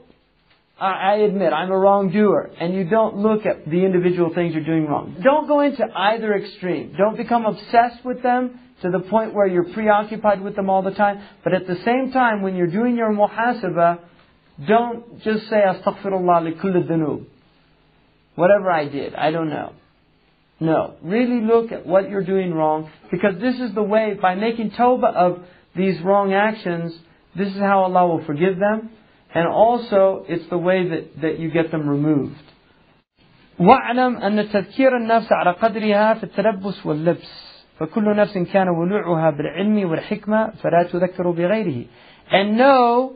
I 0.78 1.14
admit 1.14 1.52
I'm 1.52 1.70
a 1.70 1.78
wrongdoer, 1.78 2.50
and 2.60 2.74
you 2.74 2.84
don't 2.84 3.16
look 3.16 3.46
at 3.46 3.64
the 3.64 3.84
individual 3.84 4.34
things 4.34 4.52
you're 4.52 4.64
doing 4.64 4.86
wrong. 4.86 5.16
Don't 5.22 5.46
go 5.46 5.60
into 5.60 5.82
either 5.94 6.34
extreme. 6.34 6.94
Don't 6.98 7.16
become 7.16 7.46
obsessed 7.46 8.04
with 8.04 8.22
them 8.22 8.60
to 8.82 8.90
the 8.90 8.98
point 8.98 9.32
where 9.32 9.46
you're 9.46 9.72
preoccupied 9.72 10.42
with 10.42 10.54
them 10.54 10.68
all 10.68 10.82
the 10.82 10.90
time. 10.90 11.22
But 11.42 11.54
at 11.54 11.66
the 11.66 11.76
same 11.86 12.10
time, 12.12 12.42
when 12.42 12.56
you're 12.56 12.66
doing 12.66 12.96
your 12.96 13.12
muhasabah, 13.12 14.00
don't 14.68 15.22
just 15.22 15.48
say 15.48 15.62
astaghfirullah 15.64 16.44
li 16.44 16.52
kulli 16.52 16.86
dunub. 16.86 17.24
Whatever 18.34 18.70
I 18.70 18.88
did, 18.88 19.14
I 19.14 19.30
don't 19.30 19.48
know. 19.48 19.72
No. 20.60 20.96
Really 21.02 21.40
look 21.40 21.72
at 21.72 21.86
what 21.86 22.10
you're 22.10 22.24
doing 22.24 22.52
wrong 22.52 22.90
because 23.10 23.40
this 23.40 23.54
is 23.60 23.74
the 23.74 23.82
way, 23.82 24.18
by 24.20 24.34
making 24.34 24.72
tawbah 24.72 25.14
of 25.14 25.44
these 25.75 26.01
wrong 26.01 26.33
actions, 26.33 26.93
this 27.35 27.49
is 27.49 27.59
how 27.59 27.83
Allah 27.83 28.07
will 28.07 28.25
forgive 28.25 28.57
them. 28.59 28.89
And 29.33 29.47
also, 29.47 30.25
it's 30.27 30.49
the 30.49 30.57
way 30.57 30.87
that, 30.89 31.21
that 31.21 31.39
you 31.39 31.51
get 31.51 31.71
them 31.71 31.87
removed. 31.87 32.35
واعلم 33.59 34.17
أن 34.17 34.49
تذكير 34.49 34.97
النفس 34.97 35.31
على 35.31 35.51
قدرها 35.51 36.13
في 36.13 36.23
التلبس 36.23 36.85
واللبس 36.85 37.57
فكل 37.79 38.15
نفس 38.15 38.37
كان 38.37 38.69
ولوعها 38.69 39.29
بالعلم 39.29 39.89
والحكمة 39.89 40.51
فلا 40.51 40.83
تذكر 40.91 41.31
بغيره 41.31 41.85
and 42.31 42.55
know 42.57 43.13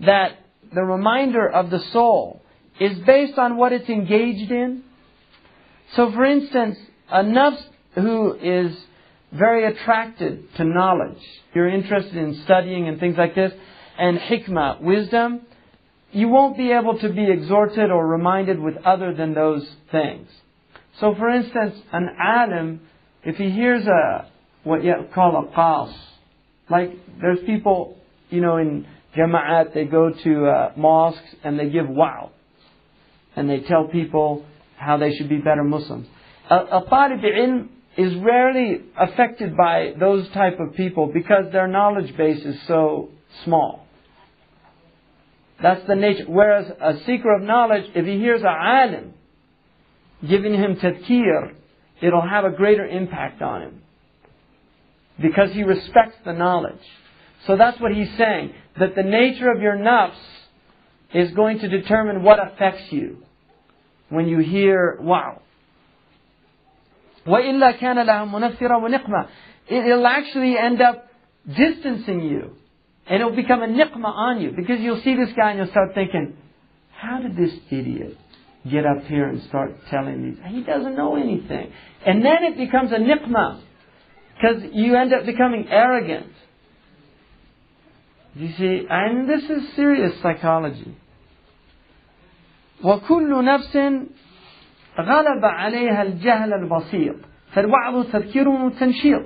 that 0.00 0.32
the 0.74 0.82
reminder 0.82 1.48
of 1.48 1.70
the 1.70 1.78
soul 1.92 2.42
is 2.78 2.98
based 3.06 3.38
on 3.38 3.56
what 3.56 3.72
it's 3.72 3.88
engaged 3.88 4.50
in 4.50 4.82
so, 5.94 6.12
for 6.12 6.24
instance, 6.24 6.76
a 7.10 7.22
nafs 7.22 7.62
who 7.94 8.34
is 8.34 8.76
very 9.33 9.65
attracted 9.65 10.53
to 10.55 10.63
knowledge, 10.63 11.21
you're 11.53 11.69
interested 11.69 12.15
in 12.15 12.41
studying 12.43 12.87
and 12.87 12.99
things 12.99 13.17
like 13.17 13.35
this, 13.35 13.51
and 13.97 14.17
hikmah, 14.17 14.81
wisdom, 14.81 15.41
you 16.11 16.27
won't 16.27 16.57
be 16.57 16.71
able 16.71 16.99
to 16.99 17.09
be 17.09 17.29
exhorted 17.29 17.89
or 17.89 18.07
reminded 18.07 18.59
with 18.59 18.77
other 18.85 19.13
than 19.13 19.33
those 19.33 19.67
things. 19.91 20.29
So, 20.99 21.15
for 21.15 21.29
instance, 21.29 21.75
an 21.91 22.09
alim, 22.19 22.81
if 23.23 23.35
he 23.37 23.49
hears 23.49 23.85
a 23.87 24.29
what 24.63 24.83
you 24.83 24.93
call 25.13 25.35
a 25.37 25.55
qas, 25.55 25.93
like 26.69 26.91
there's 27.19 27.39
people, 27.45 27.97
you 28.29 28.41
know, 28.41 28.57
in 28.57 28.85
jama'at, 29.17 29.73
they 29.73 29.85
go 29.85 30.11
to 30.11 30.45
uh, 30.45 30.71
mosques 30.77 31.35
and 31.43 31.59
they 31.59 31.69
give 31.69 31.85
wa'z, 31.87 32.29
and 33.35 33.49
they 33.49 33.61
tell 33.61 33.87
people 33.87 34.45
how 34.77 34.97
they 34.97 35.15
should 35.15 35.29
be 35.29 35.37
better 35.37 35.63
Muslims. 35.63 36.07
A, 36.49 36.55
a 36.55 36.85
talib 36.89 37.21
ilm 37.21 37.69
is 37.97 38.15
rarely 38.15 38.81
affected 38.97 39.55
by 39.55 39.93
those 39.99 40.27
type 40.29 40.59
of 40.59 40.75
people 40.75 41.11
because 41.13 41.51
their 41.51 41.67
knowledge 41.67 42.15
base 42.17 42.43
is 42.43 42.55
so 42.67 43.09
small. 43.43 43.85
That's 45.61 45.85
the 45.87 45.95
nature. 45.95 46.25
Whereas 46.27 46.71
a 46.81 46.99
seeker 47.05 47.33
of 47.35 47.41
knowledge, 47.41 47.85
if 47.95 48.05
he 48.05 48.17
hears 48.17 48.41
a 48.41 48.47
alim 48.47 49.13
giving 50.27 50.53
him 50.53 50.75
tadhkir, 50.75 51.53
it'll 52.01 52.27
have 52.27 52.45
a 52.45 52.51
greater 52.51 52.85
impact 52.85 53.41
on 53.41 53.61
him. 53.61 53.81
Because 55.21 55.51
he 55.51 55.63
respects 55.63 56.15
the 56.25 56.33
knowledge. 56.33 56.81
So 57.45 57.55
that's 57.55 57.79
what 57.79 57.93
he's 57.93 58.09
saying. 58.17 58.53
That 58.79 58.95
the 58.95 59.03
nature 59.03 59.51
of 59.51 59.61
your 59.61 59.77
nafs 59.77 60.15
is 61.13 61.31
going 61.31 61.59
to 61.59 61.67
determine 61.67 62.23
what 62.23 62.39
affects 62.45 62.91
you 62.91 63.23
when 64.09 64.27
you 64.27 64.39
hear 64.39 64.97
wa'z. 65.01 65.39
وإلا 67.26 67.70
كان 67.70 68.06
لها 68.06 68.24
منفرة 68.24 68.76
ونقمة. 68.76 69.26
It'll 69.68 70.06
actually 70.06 70.56
end 70.56 70.80
up 70.80 71.08
distancing 71.46 72.20
you. 72.20 72.56
And 73.06 73.20
it'll 73.20 73.36
become 73.36 73.62
a 73.62 73.66
niqmah 73.66 74.04
on 74.04 74.40
you. 74.40 74.52
Because 74.56 74.80
you'll 74.80 75.02
see 75.02 75.14
this 75.14 75.30
guy 75.36 75.50
and 75.50 75.58
you'll 75.58 75.70
start 75.70 75.94
thinking, 75.94 76.36
how 76.92 77.20
did 77.20 77.36
this 77.36 77.52
idiot 77.70 78.16
get 78.70 78.84
up 78.86 79.04
here 79.04 79.28
and 79.28 79.42
start 79.44 79.74
telling 79.90 80.22
these. 80.22 80.38
He 80.46 80.62
doesn't 80.62 80.96
know 80.96 81.16
anything. 81.16 81.72
And 82.04 82.24
then 82.24 82.44
it 82.44 82.56
becomes 82.56 82.92
a 82.92 82.96
niqmah. 82.96 83.62
Because 84.34 84.62
you 84.72 84.94
end 84.96 85.12
up 85.12 85.26
becoming 85.26 85.66
arrogant. 85.68 86.32
You 88.34 88.52
see, 88.56 88.86
and 88.88 89.28
this 89.28 89.42
is 89.44 89.74
serious 89.74 90.20
psychology. 90.22 90.96
وكل 92.84 93.44
نفس 93.44 93.76
غلب 94.98 95.44
عليها 95.44 96.02
الجهل 96.02 96.52
البسيط 96.52 97.16
فالوعظ 97.52 98.12
تذكير 98.12 98.48
وتنشيط 98.48 99.22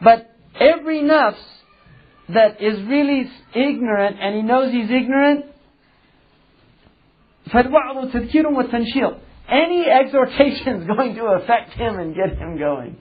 but 0.00 0.26
every 0.60 1.02
nafs 1.02 1.44
that 2.28 2.60
is 2.60 2.82
really 2.82 3.30
ignorant 3.54 4.16
and 4.20 4.34
he 4.36 4.42
knows 4.42 4.72
he's 4.72 4.90
ignorant 4.90 5.44
فالوعظ 7.50 8.12
تذكير 8.12 8.46
وتنشيط 8.46 9.14
any 9.48 9.86
exhortation 9.86 10.82
is 10.82 10.86
going 10.86 11.14
to 11.14 11.24
affect 11.24 11.72
him 11.72 11.98
and 11.98 12.14
get 12.14 12.36
him 12.36 12.58
going 12.58 12.96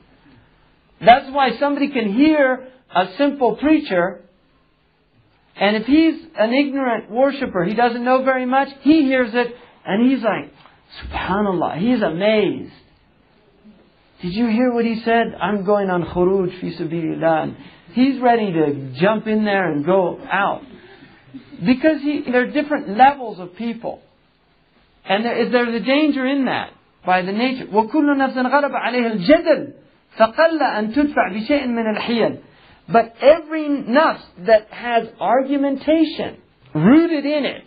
that's 1.01 1.29
why 1.31 1.57
somebody 1.59 1.89
can 1.89 2.13
hear 2.13 2.67
a 2.95 3.05
simple 3.17 3.55
preacher 3.57 4.21
and 5.59 5.75
if 5.75 5.85
he's 5.85 6.15
an 6.37 6.53
ignorant 6.53 7.09
worshiper, 7.09 7.63
he 7.65 7.73
doesn't 7.73 8.03
know 8.03 8.23
very 8.23 8.45
much, 8.45 8.69
he 8.81 9.03
hears 9.03 9.31
it 9.33 9.55
and 9.85 10.09
he's 10.09 10.23
like, 10.23 10.50
Subhanallah, 11.03 11.79
he's 11.79 12.01
amazed. 12.01 12.73
Did 14.21 14.33
you 14.33 14.47
hear 14.47 14.73
what 14.73 14.85
he 14.85 15.01
said? 15.03 15.35
I'm 15.39 15.63
going 15.63 15.89
on 15.89 16.03
khuruj 16.03 16.59
fi 16.59 16.75
sabilillah. 16.75 17.55
He's 17.93 18.19
ready 18.19 18.51
to 18.51 18.93
jump 18.99 19.27
in 19.27 19.45
there 19.45 19.71
and 19.71 19.85
go 19.85 20.19
out. 20.31 20.63
Because 21.63 22.01
he, 22.01 22.23
there 22.29 22.43
are 22.43 22.51
different 22.51 22.97
levels 22.97 23.39
of 23.39 23.55
people. 23.55 24.01
And 25.05 25.23
there 25.23 25.37
is, 25.45 25.51
there's 25.51 25.81
a 25.81 25.85
danger 25.85 26.25
in 26.25 26.45
that 26.45 26.71
by 27.05 27.21
the 27.21 27.31
nature. 27.31 27.67
وكل 27.67 28.17
نفس 28.17 28.37
غلب 28.37 28.71
عليها 28.75 29.13
الجدل 29.13 29.73
فقل 30.17 30.63
أن 30.63 30.93
تدفع 30.93 31.33
بشيء 31.33 31.67
من 31.67 31.95
الحيل. 31.95 32.39
But 32.89 33.15
every 33.21 33.67
nafs 33.67 34.23
that 34.45 34.67
has 34.71 35.07
argumentation 35.19 36.37
rooted 36.73 37.25
in 37.25 37.45
it, 37.45 37.65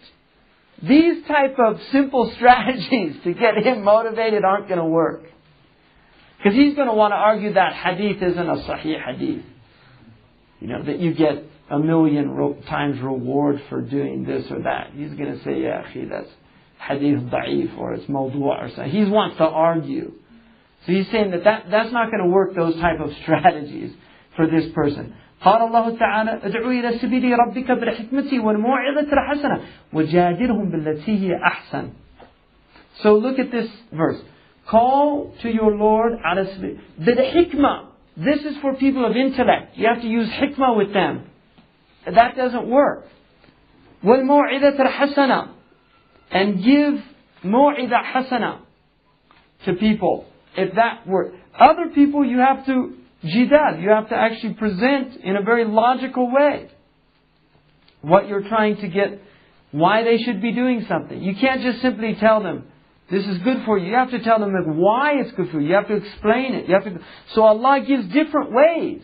these 0.87 1.25
type 1.27 1.57
of 1.59 1.79
simple 1.91 2.31
strategies 2.35 3.15
to 3.23 3.33
get 3.33 3.57
him 3.57 3.83
motivated 3.83 4.43
aren't 4.43 4.67
going 4.67 4.79
to 4.79 4.85
work. 4.85 5.23
Because 6.37 6.53
he's 6.53 6.75
going 6.75 6.87
to 6.87 6.93
want 6.93 7.11
to 7.11 7.15
argue 7.15 7.53
that 7.53 7.73
hadith 7.73 8.21
isn't 8.21 8.49
a 8.49 8.55
sahih 8.55 9.03
hadith. 9.03 9.45
You 10.59 10.67
know, 10.67 10.83
that 10.83 10.99
you 10.99 11.13
get 11.13 11.43
a 11.69 11.79
million 11.79 12.61
times 12.67 12.99
reward 13.01 13.61
for 13.69 13.81
doing 13.81 14.25
this 14.25 14.45
or 14.51 14.61
that. 14.63 14.91
He's 14.93 15.13
going 15.13 15.37
to 15.37 15.43
say, 15.43 15.61
yeah, 15.61 15.83
akhi, 15.83 16.09
that's 16.09 16.29
hadith 16.79 17.21
da'if 17.31 17.77
or 17.77 17.93
it's 17.93 18.05
mawdu' 18.05 18.41
or 18.41 18.69
something. 18.69 18.91
He 18.91 19.05
wants 19.05 19.37
to 19.37 19.43
argue. 19.43 20.13
So 20.85 20.91
he's 20.91 21.09
saying 21.09 21.31
that, 21.31 21.43
that 21.45 21.65
that's 21.71 21.91
not 21.91 22.11
going 22.11 22.23
to 22.23 22.29
work 22.29 22.53
those 22.55 22.75
type 22.75 22.99
of 22.99 23.11
strategies 23.23 23.91
for 24.35 24.47
this 24.47 24.71
person. 24.73 25.15
قال 25.44 25.62
الله 25.62 25.96
تعالى 25.96 26.40
ادعو 26.42 26.70
إلى 26.70 26.98
سبيل 26.98 27.38
ربك 27.38 27.70
بالحكمة 27.70 28.44
والموعظة 28.44 29.08
الحسنة 29.12 29.60
وجادلهم 29.92 30.70
بالتي 30.70 31.18
هي 31.18 31.36
أحسن 31.36 31.88
So 33.02 33.14
look 33.14 33.38
at 33.38 33.50
this 33.50 33.68
verse. 33.92 34.20
Call 34.66 35.32
to 35.42 35.48
your 35.48 35.72
Lord 35.76 36.12
على 36.24 36.44
سبيل 36.44 36.78
بالحكمة 36.98 37.90
This 38.16 38.44
is 38.44 38.56
for 38.60 38.74
people 38.74 39.06
of 39.06 39.16
intellect. 39.16 39.78
You 39.78 39.86
have 39.86 40.02
to 40.02 40.08
use 40.08 40.28
hikmah 40.28 40.76
with 40.76 40.92
them. 40.92 41.24
That 42.04 42.36
doesn't 42.36 42.68
work. 42.68 43.06
والموعظة 44.04 44.78
الحسنة 44.80 45.48
And 46.32 46.62
give 46.62 47.00
موعظة 47.44 48.02
حسنة 48.02 48.58
to 49.64 49.72
people. 49.74 50.26
If 50.56 50.74
that 50.74 51.06
works. 51.06 51.34
Other 51.58 51.86
people 51.94 52.24
you 52.24 52.38
have 52.38 52.66
to 52.66 52.94
jidal. 53.24 53.80
You 53.82 53.90
have 53.90 54.08
to 54.08 54.16
actually 54.16 54.54
present 54.54 55.16
in 55.16 55.36
a 55.36 55.42
very 55.42 55.64
logical 55.64 56.32
way 56.32 56.70
what 58.02 58.28
you're 58.28 58.48
trying 58.48 58.76
to 58.78 58.88
get, 58.88 59.20
why 59.72 60.02
they 60.02 60.18
should 60.18 60.40
be 60.40 60.52
doing 60.52 60.86
something. 60.88 61.22
You 61.22 61.34
can't 61.34 61.60
just 61.60 61.82
simply 61.82 62.14
tell 62.14 62.42
them, 62.42 62.64
this 63.10 63.26
is 63.26 63.38
good 63.38 63.64
for 63.64 63.76
you. 63.76 63.88
You 63.88 63.96
have 63.96 64.10
to 64.12 64.20
tell 64.20 64.38
them 64.38 64.52
like, 64.52 64.74
why 64.74 65.14
it's 65.20 65.32
good 65.32 65.50
for 65.50 65.60
you. 65.60 65.68
You 65.68 65.74
have 65.74 65.88
to 65.88 65.96
explain 65.96 66.54
it. 66.54 66.68
You 66.68 66.74
have 66.74 66.84
to, 66.84 66.98
so 67.34 67.42
Allah 67.42 67.84
gives 67.86 68.06
different 68.06 68.52
ways. 68.52 69.02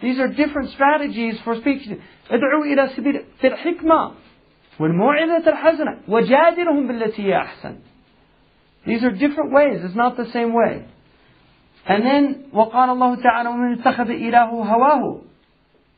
These 0.00 0.18
are 0.18 0.28
different 0.28 0.70
strategies 0.72 1.36
for 1.44 1.56
speaking. 1.56 2.00
ادعوا 2.30 2.64
إلى 2.64 2.88
سبيل 2.96 3.24
في 3.40 3.46
الحكمة 3.46 4.14
والموعظة 4.80 5.48
الحسنة 5.48 5.98
وجادلهم 6.08 6.88
بالتي 6.88 7.22
هي 7.22 7.42
أحسن. 7.42 7.76
These 8.86 9.04
are 9.04 9.12
different 9.12 9.52
ways. 9.52 9.80
It's 9.84 9.94
not 9.94 10.16
the 10.16 10.26
same 10.32 10.52
way. 10.52 10.86
And 11.86 12.04
then 12.04 12.50
وقال 12.52 12.90
الله 12.90 13.22
تعالى 13.22 13.48
ومن 13.48 13.80
اتخذ 13.80 14.10
إله 14.10 14.50
هواه 14.50 15.20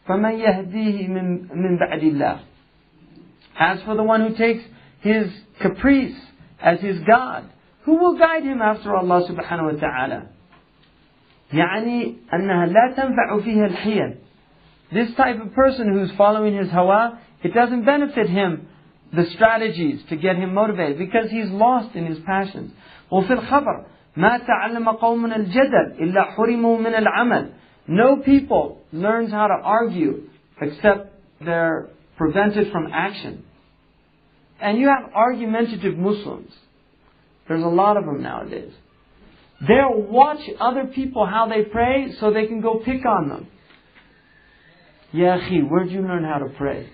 فمن 0.08 0.32
يهديه 0.32 1.08
من 1.08 1.48
من 1.54 1.78
بعد 1.78 2.02
الله. 2.02 2.38
As 3.58 3.82
for 3.82 3.94
the 3.94 4.02
one 4.02 4.20
who 4.20 4.34
takes 4.36 4.64
his 5.00 5.30
caprice 5.60 6.16
as 6.60 6.80
his 6.80 6.98
God, 7.00 7.44
who 7.84 7.96
will 7.96 8.18
guide 8.18 8.42
him 8.42 8.62
after 8.62 8.96
Allah 8.96 9.28
subhanahu 9.28 9.74
wa 9.74 9.80
ta'ala? 9.80 10.26
يعني 11.52 12.16
أنها 12.32 12.66
لا 12.66 12.94
تنفع 12.96 13.40
فيها 13.40 13.66
الحيل. 13.66 14.16
This 14.92 15.14
type 15.16 15.40
of 15.40 15.54
person 15.54 15.92
who's 15.92 16.10
following 16.16 16.56
his 16.56 16.70
hawa, 16.70 17.18
it 17.42 17.52
doesn't 17.52 17.84
benefit 17.84 18.28
him 18.28 18.68
the 19.12 19.24
strategies 19.34 20.02
to 20.08 20.16
get 20.16 20.36
him 20.36 20.54
motivated 20.54 20.98
because 20.98 21.30
he's 21.30 21.50
lost 21.50 21.94
in 21.94 22.06
his 22.06 22.18
passions. 22.20 22.72
وفي 23.12 23.30
الخبر 23.30 23.84
ما 24.16 24.38
تعلم 24.38 24.88
قوم 24.88 25.32
الجدل 25.32 25.96
إلا 26.00 26.24
حرموا 26.36 26.78
من 26.78 26.94
العمل. 26.94 27.52
No 27.88 28.16
people 28.16 28.80
learns 28.92 29.30
how 29.30 29.46
to 29.46 29.54
argue 29.62 30.28
except 30.60 31.12
they're 31.40 31.88
prevented 32.16 32.70
from 32.72 32.88
action. 32.92 33.44
And 34.60 34.78
you 34.78 34.88
have 34.88 35.12
argumentative 35.14 35.98
Muslims. 35.98 36.52
There's 37.48 37.62
a 37.62 37.68
lot 37.68 37.96
of 37.96 38.04
them 38.06 38.22
nowadays. 38.22 38.72
They'll 39.60 40.00
watch 40.00 40.40
other 40.60 40.86
people 40.86 41.26
how 41.26 41.48
they 41.48 41.62
pray 41.64 42.12
so 42.18 42.30
they 42.30 42.46
can 42.46 42.60
go 42.60 42.80
pick 42.84 43.04
on 43.04 43.28
them. 43.28 43.48
Ya 45.12 45.38
akhi, 45.38 45.68
where'd 45.68 45.90
you 45.90 46.02
learn 46.02 46.24
how 46.24 46.38
to 46.38 46.48
pray? 46.56 46.88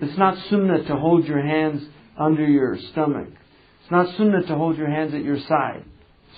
It's 0.00 0.18
not 0.18 0.36
sunnah 0.48 0.84
to 0.84 0.96
hold 0.96 1.26
your 1.26 1.42
hands 1.42 1.82
under 2.18 2.44
your 2.44 2.76
stomach. 2.90 3.28
It's 3.87 3.91
not 3.93 4.17
sunnah 4.17 4.41
to 4.47 4.55
hold 4.55 4.77
your 4.77 4.89
hands 4.89 5.13
at 5.13 5.23
your 5.23 5.39
side. 5.39 5.85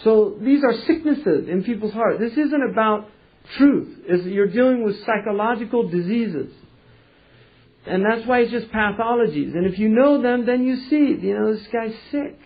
So 0.03 0.35
these 0.39 0.63
are 0.63 0.71
sicknesses 0.85 1.49
in 1.49 1.63
people's 1.63 1.93
heart. 1.93 2.19
This 2.19 2.33
isn't 2.33 2.61
about 2.69 3.09
truth. 3.57 4.01
It's, 4.05 4.23
you're 4.25 4.51
dealing 4.51 4.83
with 4.83 5.03
psychological 5.03 5.89
diseases. 5.89 6.53
And 7.87 8.05
that's 8.05 8.27
why 8.27 8.41
it's 8.41 8.51
just 8.51 8.71
pathologies. 8.71 9.55
And 9.55 9.65
if 9.65 9.79
you 9.79 9.89
know 9.89 10.21
them, 10.21 10.45
then 10.45 10.63
you 10.63 10.75
see, 10.91 11.25
you 11.25 11.33
know, 11.33 11.55
this 11.55 11.65
guy's 11.73 11.95
sick. 12.11 12.37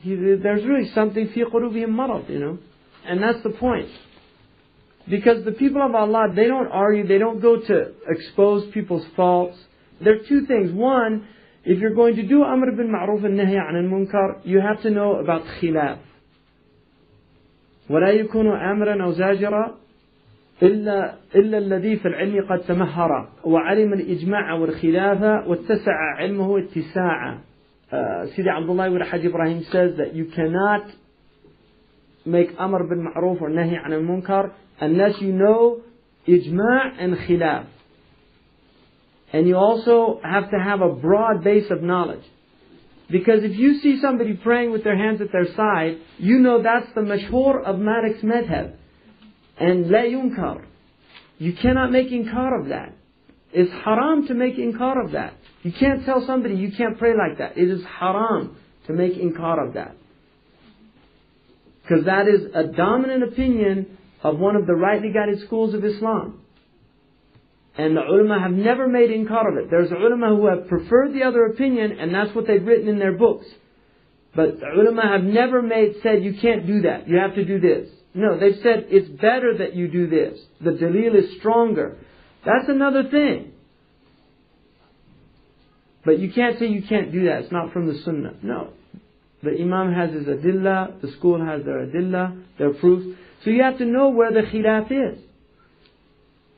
He, 0.00 0.14
there's 0.14 0.66
really 0.66 0.90
something 0.90 1.28
fi 1.28 1.40
qulubihim 1.44 1.88
marad, 1.88 2.28
you 2.28 2.40
know. 2.40 2.58
And 3.06 3.22
that's 3.22 3.42
the 3.42 3.50
point. 3.50 3.88
Because 5.08 5.46
the 5.46 5.52
people 5.52 5.80
of 5.80 5.94
Allah, 5.94 6.26
they 6.36 6.46
don't 6.46 6.70
argue, 6.70 7.06
they 7.06 7.16
don't 7.16 7.40
go 7.40 7.58
to 7.58 7.94
expose 8.06 8.70
people's 8.70 9.06
faults. 9.16 9.56
There 9.98 10.16
are 10.16 10.24
two 10.28 10.44
things. 10.44 10.72
One, 10.72 11.26
if 11.64 11.78
you're 11.78 11.94
going 11.94 12.16
to 12.16 12.22
do 12.22 12.42
Amr 12.42 12.72
bin 12.72 12.88
Ma'ruf 12.88 13.24
and 13.24 13.38
Nahi 13.38 13.56
an 13.56 13.90
munkar, 13.90 14.40
you 14.44 14.60
have 14.60 14.82
to 14.82 14.90
know 14.90 15.16
about 15.16 15.42
khilaf. 15.60 15.98
ولا. 17.90 18.12
Uh, 27.92 28.26
Sidi 28.36 28.48
Abdullah 28.48 28.86
ibn 28.86 29.00
Hajj 29.00 29.24
Ibrahim 29.24 29.66
says 29.72 29.96
that 29.98 30.14
you 30.14 30.26
cannot 30.26 30.86
make 32.24 32.50
Amr 32.56 32.84
bin 32.84 33.04
Ma'ruf 33.04 33.40
or 33.40 33.50
Nahi 33.50 33.74
an 33.84 33.90
munkar 34.06 34.52
unless 34.80 35.20
you 35.20 35.32
know 35.32 35.80
ijma' 36.28 36.92
and 37.00 37.16
khilaf. 37.16 37.66
And 39.32 39.46
you 39.46 39.56
also 39.56 40.20
have 40.22 40.50
to 40.50 40.58
have 40.58 40.80
a 40.80 40.92
broad 40.92 41.44
base 41.44 41.70
of 41.70 41.82
knowledge. 41.82 42.24
Because 43.10 43.42
if 43.42 43.56
you 43.58 43.80
see 43.80 44.00
somebody 44.00 44.34
praying 44.34 44.70
with 44.70 44.84
their 44.84 44.96
hands 44.96 45.20
at 45.20 45.32
their 45.32 45.52
side, 45.54 45.98
you 46.18 46.38
know 46.38 46.62
that's 46.62 46.86
the 46.94 47.00
mashhur 47.00 47.62
of 47.64 47.76
Malik's 47.76 48.22
madhab. 48.22 48.74
And 49.58 49.90
la 49.90 50.00
yunkar. 50.00 50.64
You 51.38 51.54
cannot 51.54 51.90
make 51.90 52.10
inkar 52.10 52.60
of 52.60 52.68
that. 52.68 52.94
It's 53.52 53.70
haram 53.84 54.26
to 54.28 54.34
make 54.34 54.56
inkar 54.56 55.04
of 55.04 55.12
that. 55.12 55.34
You 55.62 55.72
can't 55.72 56.04
tell 56.04 56.24
somebody 56.26 56.54
you 56.54 56.72
can't 56.76 56.98
pray 56.98 57.14
like 57.16 57.38
that. 57.38 57.58
It 57.58 57.68
is 57.68 57.82
haram 57.84 58.56
to 58.86 58.92
make 58.92 59.14
inkar 59.14 59.66
of 59.66 59.74
that. 59.74 59.96
Because 61.82 62.04
that 62.04 62.28
is 62.28 62.42
a 62.54 62.64
dominant 62.64 63.24
opinion 63.24 63.98
of 64.22 64.38
one 64.38 64.54
of 64.54 64.66
the 64.66 64.74
rightly 64.74 65.12
guided 65.12 65.44
schools 65.46 65.74
of 65.74 65.84
Islam. 65.84 66.40
And 67.80 67.96
the 67.96 68.02
ulama 68.02 68.38
have 68.38 68.52
never 68.52 68.86
made 68.86 69.08
inkar 69.08 69.50
of 69.50 69.56
it. 69.56 69.70
There's 69.70 69.90
ulama 69.90 70.36
who 70.36 70.46
have 70.48 70.68
preferred 70.68 71.14
the 71.14 71.22
other 71.22 71.46
opinion, 71.46 71.98
and 71.98 72.14
that's 72.14 72.34
what 72.34 72.46
they've 72.46 72.62
written 72.62 72.88
in 72.88 72.98
their 72.98 73.16
books. 73.16 73.46
But 74.36 74.60
the 74.60 74.66
ulama 74.66 75.08
have 75.08 75.24
never 75.24 75.62
made 75.62 75.94
said 76.02 76.22
you 76.22 76.34
can't 76.42 76.66
do 76.66 76.82
that. 76.82 77.08
You 77.08 77.16
have 77.16 77.34
to 77.36 77.44
do 77.44 77.58
this. 77.58 77.88
No, 78.12 78.38
they've 78.38 78.60
said 78.62 78.88
it's 78.90 79.08
better 79.08 79.56
that 79.60 79.74
you 79.74 79.88
do 79.88 80.08
this. 80.08 80.38
The 80.60 80.72
dalil 80.72 81.14
is 81.14 81.38
stronger. 81.38 81.96
That's 82.44 82.68
another 82.68 83.04
thing. 83.10 83.52
But 86.04 86.18
you 86.18 86.30
can't 86.34 86.58
say 86.58 86.66
you 86.66 86.82
can't 86.86 87.12
do 87.12 87.24
that. 87.24 87.44
It's 87.44 87.52
not 87.52 87.72
from 87.72 87.86
the 87.86 87.98
sunnah. 88.04 88.34
No. 88.42 88.74
The 89.42 89.52
imam 89.58 89.94
has 89.94 90.10
his 90.10 90.26
adillah, 90.26 91.00
the 91.00 91.12
school 91.12 91.42
has 91.42 91.64
their 91.64 91.86
adillah, 91.86 92.44
their 92.58 92.74
proofs. 92.74 93.16
So 93.42 93.48
you 93.48 93.62
have 93.62 93.78
to 93.78 93.86
know 93.86 94.10
where 94.10 94.32
the 94.32 94.42
khilaf 94.42 94.92
is. 94.92 95.18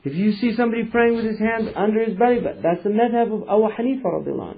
If 0.03 0.13
you 0.15 0.33
see 0.33 0.55
somebody 0.55 0.83
praying 0.85 1.15
with 1.15 1.25
his 1.25 1.39
hands 1.39 1.69
under 1.75 2.03
his 2.03 2.17
belly 2.17 2.39
button, 2.41 2.61
that's 2.61 2.83
the 2.83 2.89
madhab 2.89 3.33
of 3.33 3.43
Abu 3.43 3.73
Hanifa 3.73 4.03
radiallahu. 4.03 4.57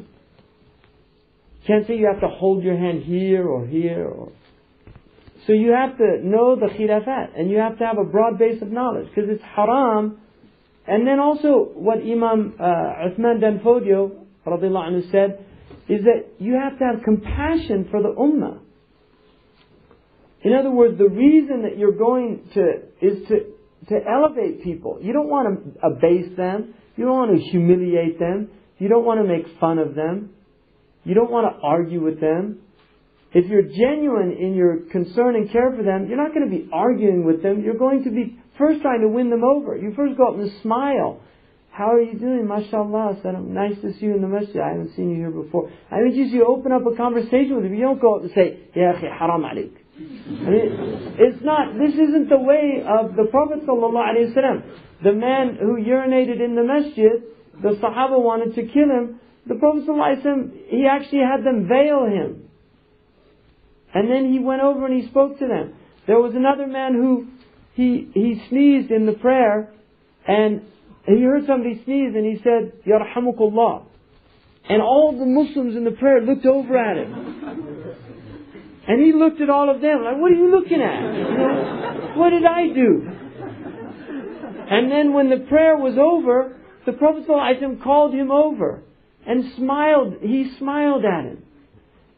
Can't 1.68 1.86
say 1.88 1.98
you 1.98 2.08
have 2.12 2.22
to 2.22 2.28
hold 2.28 2.64
your 2.64 2.78
hand 2.78 3.04
here 3.04 3.48
or 3.48 3.66
here 3.66 4.06
or. 4.06 4.32
So 5.46 5.54
you 5.54 5.72
have 5.72 5.98
to 5.98 6.20
know 6.24 6.56
the 6.56 6.68
khilafat 6.68 7.40
and 7.40 7.52
you 7.52 7.58
have 7.58 7.78
to 7.78 7.86
have 7.86 7.98
a 8.00 8.04
broad 8.04 8.40
base 8.40 8.62
of 8.62 8.72
knowledge 8.72 9.08
because 9.14 9.30
it's 9.30 9.44
haram. 9.44 10.20
And 10.88 11.08
then 11.08 11.20
also 11.20 11.70
what 11.74 12.00
Imam 12.00 12.56
uh, 12.60 12.64
Uthman 12.64 13.40
Danfodio 13.42 14.26
radiallahu 14.46 14.90
anhu 14.90 15.12
said 15.12 15.46
is 15.88 16.04
that 16.04 16.26
you 16.40 16.54
have 16.54 16.80
to 16.80 16.86
have 16.86 17.04
compassion 17.04 17.88
for 17.92 18.02
the 18.02 18.10
ummah. 18.10 18.60
In 20.42 20.54
other 20.54 20.72
words, 20.72 20.98
the 20.98 21.10
reason 21.10 21.64
that 21.64 21.78
you're 21.78 21.98
going 21.98 22.48
to 22.54 22.82
is 23.02 23.28
to 23.28 23.55
to 23.90 23.96
elevate 24.08 24.64
people. 24.64 25.00
You 25.02 25.14
don't 25.14 25.30
want 25.30 25.48
to 25.48 25.86
abase 25.86 26.36
them. 26.38 26.74
You 26.96 27.06
don't 27.06 27.16
want 27.16 27.38
to 27.38 27.50
humiliate 27.50 28.20
them. 28.20 28.50
You 28.78 28.90
don't 28.90 29.06
want 29.06 29.22
to 29.22 29.28
make 29.28 29.60
fun 29.60 29.80
of 29.80 29.96
them. 29.96 30.32
You 31.04 31.14
don't 31.14 31.32
want 31.32 31.54
to 31.54 31.62
argue 31.62 32.04
with 32.04 32.20
them. 32.20 32.60
If 33.34 33.48
you're 33.50 33.64
genuine 33.64 34.32
in 34.40 34.56
your 34.56 34.78
concern 34.92 35.36
and 35.36 35.52
care 35.52 35.72
for 35.76 35.84
them, 35.84 36.08
you're 36.08 36.18
not 36.18 36.34
going 36.34 36.50
to 36.50 36.56
be 36.56 36.70
arguing 36.72 37.26
with 37.26 37.44
them. 37.44 37.62
You're 37.64 37.78
going 37.78 38.04
to 38.06 38.10
be 38.10 38.40
first 38.58 38.82
trying 38.82 39.02
to 39.02 39.10
win 39.10 39.30
them 39.30 39.44
over. 39.44 39.76
You 39.76 39.94
first 39.96 40.18
go 40.18 40.30
up 40.30 40.40
and 40.40 40.50
smile. 40.62 41.22
How 41.70 41.92
are 41.92 42.02
you 42.02 42.18
doing? 42.18 42.48
MashaAllah. 42.48 43.22
Said, 43.22 43.34
nice 43.44 43.76
to 43.82 43.92
see 44.00 44.06
you 44.06 44.16
in 44.16 44.22
the 44.22 44.30
masjid. 44.30 44.62
I 44.62 44.70
haven't 44.70 44.96
seen 44.96 45.10
you 45.10 45.18
here 45.18 45.32
before. 45.32 45.70
I 45.92 46.00
mean, 46.00 46.16
just 46.16 46.34
you 46.34 46.46
open 46.48 46.72
up 46.72 46.84
a 46.88 46.96
conversation 46.96 47.56
with 47.56 47.66
them. 47.66 47.76
You 47.76 47.82
don't 47.82 48.00
go 48.00 48.16
up 48.16 48.22
and 48.24 48.32
say, 48.34 48.70
Ya 48.74 48.94
akhi, 48.94 49.12
haram 49.12 49.44
alik. 49.44 49.74
It's 49.98 51.44
not, 51.44 51.74
this 51.78 51.94
isn't 51.94 52.30
the 52.30 52.40
way 52.40 52.84
of 52.86 53.16
the 53.16 53.26
Prophet 53.32 53.66
ﷺ. 53.66 54.64
The 55.04 55.14
man 55.14 55.58
who 55.60 55.78
urinated 55.78 56.44
in 56.44 56.56
the 56.56 56.64
masjid, 56.64 57.24
the 57.62 57.80
Sahaba 57.82 58.22
wanted 58.22 58.56
to 58.56 58.64
kill 58.64 58.90
him. 58.90 59.20
The 59.48 59.56
Prophet 59.56 59.88
ﷺ, 59.88 60.52
he 60.68 60.86
actually 60.90 61.22
had 61.22 61.46
them 61.46 61.68
veil 61.68 62.06
him. 62.06 62.50
And 63.94 64.12
then 64.12 64.34
he 64.34 64.40
went 64.40 64.62
over 64.62 64.86
and 64.86 65.02
he 65.02 65.08
spoke 65.08 65.40
to 65.40 65.48
them. 65.48 65.76
There 66.08 66.20
was 66.20 66.36
another 66.36 66.68
man 66.68 66.94
who, 66.94 67.28
he, 67.74 68.10
he 68.14 68.42
sneezed 68.50 68.92
in 68.92 69.06
the 69.06 69.14
prayer, 69.14 69.74
and 70.28 70.62
he 71.06 71.22
heard 71.22 71.46
somebody 71.46 71.82
sneeze, 71.86 72.14
and 72.16 72.26
he 72.26 72.42
said, 72.44 72.74
Yarhamukullah. 72.86 73.86
And 74.68 74.82
all 74.82 75.18
the 75.18 75.26
Muslims 75.26 75.76
in 75.76 75.86
the 75.86 75.92
prayer 75.92 76.22
looked 76.22 76.46
over 76.46 76.78
at 76.78 76.98
him. 76.98 77.96
And 78.88 79.04
he 79.04 79.14
looked 79.14 79.42
at 79.42 79.50
all 79.50 79.74
of 79.74 79.82
them 79.82 80.04
like, 80.04 80.18
what 80.18 80.32
are 80.32 80.36
you 80.36 80.52
looking 80.52 80.82
at? 80.82 81.02
You 81.18 81.38
know, 81.38 82.14
what 82.18 82.30
did 82.30 82.46
I 82.46 82.68
do? 82.68 83.10
And 84.70 84.92
then 84.92 85.14
when 85.14 85.30
the 85.30 85.46
prayer 85.48 85.76
was 85.76 85.98
over, 85.98 86.56
the 86.86 86.94
Prophet 86.94 87.26
called 87.84 88.14
him 88.14 88.32
over 88.32 88.84
and 89.26 89.54
smiled. 89.58 90.16
He 90.22 90.52
smiled 90.60 91.04
at 91.04 91.26
him. 91.26 91.44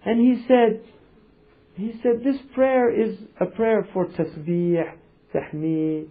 And 0.06 0.20
he 0.20 0.46
said, 0.48 0.82
he 1.76 1.94
said, 2.02 2.24
this 2.24 2.38
prayer 2.54 2.90
is 2.90 3.18
a 3.40 3.46
prayer 3.46 3.88
for 3.94 4.06
tasbih, 4.08 4.84
tahmid. 5.34 6.08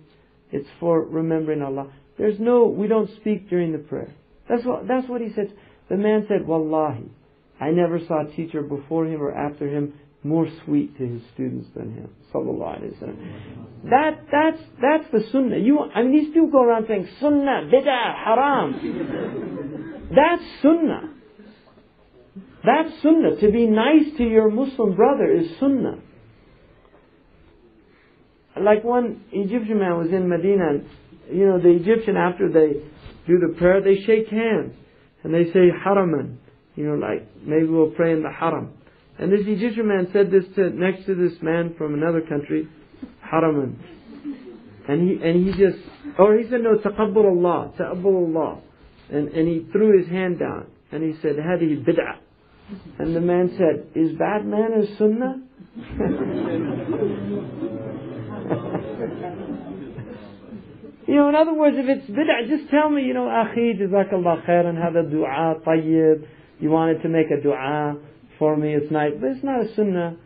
It's 0.52 0.68
for 0.78 1.02
remembering 1.02 1.60
Allah. 1.60 1.92
There's 2.18 2.38
no, 2.38 2.66
we 2.66 2.86
don't 2.86 3.10
speak 3.16 3.50
during 3.50 3.72
the 3.72 3.78
prayer. 3.78 4.14
That's 4.48 4.64
what, 4.64 4.86
that's 4.86 5.08
what 5.08 5.20
he 5.20 5.32
said. 5.34 5.52
The 5.90 5.96
man 5.96 6.24
said, 6.28 6.46
Wallahi, 6.46 7.10
I 7.60 7.70
never 7.70 7.98
saw 8.06 8.26
a 8.26 8.36
teacher 8.36 8.62
before 8.62 9.06
him 9.06 9.20
or 9.20 9.32
after 9.32 9.68
him 9.68 9.94
more 10.26 10.48
sweet 10.64 10.96
to 10.98 11.06
his 11.06 11.22
students 11.34 11.68
than 11.74 11.94
him. 11.94 12.10
That, 13.84 14.24
that's, 14.30 14.62
that's 14.80 15.04
the 15.12 15.30
sunnah. 15.30 15.58
You, 15.58 15.80
I 15.80 16.02
mean, 16.02 16.12
these 16.12 16.28
people 16.28 16.50
go 16.50 16.62
around 16.62 16.86
saying 16.88 17.08
sunnah, 17.20 17.70
bid'ah, 17.72 18.24
haram. 18.24 20.08
That's 20.14 20.42
sunnah. 20.62 21.14
That's 22.64 23.02
sunnah. 23.02 23.36
To 23.40 23.52
be 23.52 23.66
nice 23.66 24.16
to 24.18 24.24
your 24.24 24.50
Muslim 24.50 24.96
brother 24.96 25.30
is 25.32 25.46
sunnah. 25.60 25.98
Like 28.60 28.82
one 28.82 29.24
Egyptian 29.32 29.78
man 29.78 29.98
was 29.98 30.08
in 30.08 30.28
Medina 30.28 30.68
and, 30.70 30.88
you 31.30 31.46
know, 31.46 31.60
the 31.60 31.70
Egyptian 31.70 32.16
after 32.16 32.50
they 32.50 32.80
do 33.26 33.38
the 33.38 33.54
prayer, 33.58 33.82
they 33.82 34.02
shake 34.02 34.28
hands. 34.28 34.74
And 35.22 35.34
they 35.34 35.44
say 35.52 35.70
haraman. 35.84 36.38
You 36.74 36.88
know, 36.88 36.94
like, 36.94 37.26
maybe 37.42 37.66
we'll 37.66 37.90
pray 37.90 38.12
in 38.12 38.22
the 38.22 38.30
haram. 38.30 38.75
And 39.18 39.32
this 39.32 39.40
Egyptian 39.46 39.88
man 39.88 40.08
said 40.12 40.30
this 40.30 40.44
to, 40.56 40.70
next 40.70 41.06
to 41.06 41.14
this 41.14 41.40
man 41.40 41.74
from 41.78 41.94
another 41.94 42.20
country, 42.20 42.68
Haraman. 43.24 43.76
And 44.88 45.08
he, 45.08 45.26
and 45.26 45.46
he 45.46 45.52
just, 45.52 45.78
or 46.18 46.36
he 46.36 46.48
said, 46.50 46.60
no, 46.60 46.76
taqabbal 46.76 47.24
Allah, 47.24 47.72
taqabbal 47.78 48.36
Allah. 48.36 48.60
And, 49.10 49.28
and 49.28 49.48
he 49.48 49.66
threw 49.72 49.98
his 49.98 50.08
hand 50.08 50.38
down. 50.38 50.66
And 50.92 51.02
he 51.02 51.18
said, 51.20 51.36
hadi 51.38 51.76
bid'ah. 51.76 52.18
And 52.98 53.16
the 53.16 53.20
man 53.20 53.54
said, 53.56 53.88
is 53.94 54.12
bad 54.18 54.44
manners 54.44 54.88
sunnah? 54.98 55.42
you 61.06 61.14
know, 61.14 61.28
in 61.28 61.34
other 61.34 61.54
words, 61.54 61.76
if 61.78 61.86
it's 61.88 62.10
bid'ah, 62.10 62.48
just 62.48 62.70
tell 62.70 62.90
me, 62.90 63.02
you 63.02 63.14
know, 63.14 63.26
akhi, 63.26 63.80
jazakallah 63.80 64.46
khairan, 64.46 64.80
have 64.80 64.94
a 64.94 65.08
dua, 65.08 65.54
tayyib. 65.66 66.26
You 66.58 66.70
wanted 66.70 67.02
to 67.02 67.08
make 67.08 67.30
a 67.30 67.40
dua 67.42 67.96
for 68.38 68.56
me, 68.56 68.74
it's 68.74 68.90
nice, 68.90 69.12
but 69.20 69.30
it's 69.30 69.44
not 69.44 69.64
a 69.64 69.74
sunnah. 69.74 70.16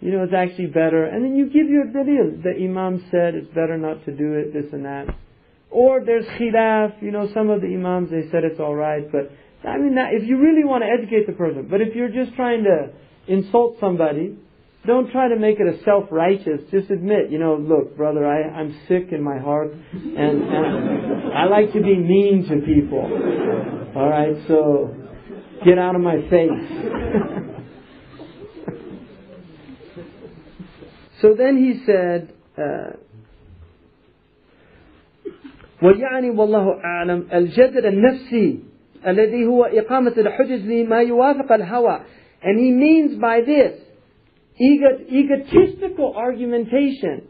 You 0.00 0.12
know, 0.12 0.24
it's 0.24 0.32
actually 0.32 0.66
better. 0.66 1.04
And 1.04 1.24
then 1.24 1.36
you 1.36 1.46
give 1.46 1.68
your 1.68 1.84
dalil. 1.86 2.42
The 2.42 2.56
imam 2.56 3.04
said 3.10 3.34
it's 3.34 3.48
better 3.48 3.76
not 3.76 4.04
to 4.06 4.16
do 4.16 4.34
it, 4.34 4.54
this 4.54 4.72
and 4.72 4.84
that. 4.84 5.06
Or 5.70 6.02
there's 6.04 6.24
khilaf, 6.38 7.00
you 7.02 7.10
know, 7.10 7.28
some 7.32 7.50
of 7.50 7.60
the 7.60 7.68
imams, 7.68 8.10
they 8.10 8.28
said 8.30 8.44
it's 8.44 8.58
alright, 8.58 9.10
but 9.12 9.30
I 9.62 9.76
mean, 9.78 9.94
if 9.96 10.26
you 10.26 10.38
really 10.38 10.64
want 10.64 10.82
to 10.82 10.88
educate 10.88 11.26
the 11.26 11.32
person, 11.34 11.68
but 11.70 11.80
if 11.80 11.94
you're 11.94 12.08
just 12.08 12.34
trying 12.34 12.64
to 12.64 12.90
insult 13.28 13.76
somebody, 13.78 14.36
don't 14.86 15.10
try 15.12 15.28
to 15.28 15.36
make 15.36 15.60
it 15.60 15.66
a 15.66 15.84
self-righteous. 15.84 16.70
Just 16.70 16.90
admit, 16.90 17.30
you 17.30 17.38
know, 17.38 17.56
look, 17.56 17.96
brother, 17.96 18.26
I, 18.26 18.42
I'm 18.48 18.74
sick 18.88 19.12
in 19.12 19.22
my 19.22 19.38
heart, 19.38 19.72
and, 19.72 20.42
and 20.42 21.32
I 21.34 21.44
like 21.44 21.72
to 21.74 21.82
be 21.82 21.96
mean 21.96 22.46
to 22.48 22.56
people. 22.64 23.92
Alright, 23.94 24.36
so 24.48 24.94
get 25.64 25.78
out 25.78 25.94
of 25.94 26.00
my 26.00 26.16
face. 26.30 27.46
So 31.20 31.34
then 31.36 31.56
he 31.56 31.84
said, 31.84 32.32
uh, 32.56 32.96
ويعني 35.82 36.30
والله 36.30 36.80
أعلم. 36.84 37.28
الْجَدْرَ 37.32 37.86
النفسي 37.86 38.58
الذي 39.06 39.46
هو 39.46 39.64
إقامة 39.64 40.14
الحجج 40.18 40.66
لما 40.66 41.02
يوافق 41.02 41.52
الهوى. 41.52 42.00
And 42.42 42.58
he 42.58 42.70
means 42.70 43.18
by 43.18 43.40
this 43.40 43.80
egotistical 44.60 46.14
argumentation. 46.16 47.22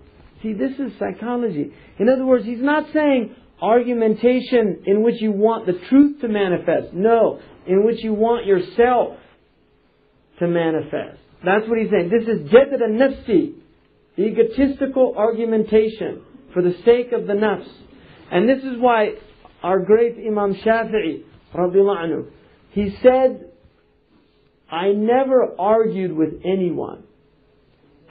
See 0.43 0.52
this 0.52 0.73
is 0.78 0.93
psychology. 0.99 1.73
In 1.99 2.09
other 2.09 2.27
words 2.27 2.44
he's 2.44 2.62
not 2.62 2.93
saying 2.93 3.35
argumentation 3.62 4.83
in 4.86 5.02
which 5.02 5.20
you 5.20 5.33
want 5.33 5.67
the 5.67 5.78
truth 5.89 6.20
to 6.23 6.28
manifest. 6.28 6.93
No 6.93 7.41
in 7.67 7.85
which 7.85 8.02
you 8.02 8.15
want 8.15 8.47
yourself 8.47 9.19
to 10.39 10.49
manifest. 10.49 11.19
That's 11.44 11.69
what 11.69 11.78
he's 11.78 11.91
saying. 11.91 12.10
This 12.10 12.27
is 12.27 12.51
jadal 12.51 12.81
nafsi 12.89 13.60
egotistical 14.21 15.15
argumentation 15.17 16.23
for 16.53 16.63
the 16.63 16.75
sake 16.85 17.13
of 17.13 17.27
the 17.27 17.33
nafs. 17.33 17.69
And 18.31 18.49
this 18.49 18.63
is 18.63 18.79
why 18.79 19.15
our 19.63 19.81
great 19.81 20.17
Imam 20.17 20.55
Shafi'i, 20.55 21.25
anhu, 21.55 22.31
he 22.71 22.97
said, 23.03 23.51
I 24.71 24.93
never 24.93 25.55
argued 25.59 26.13
with 26.13 26.35
anyone 26.45 27.05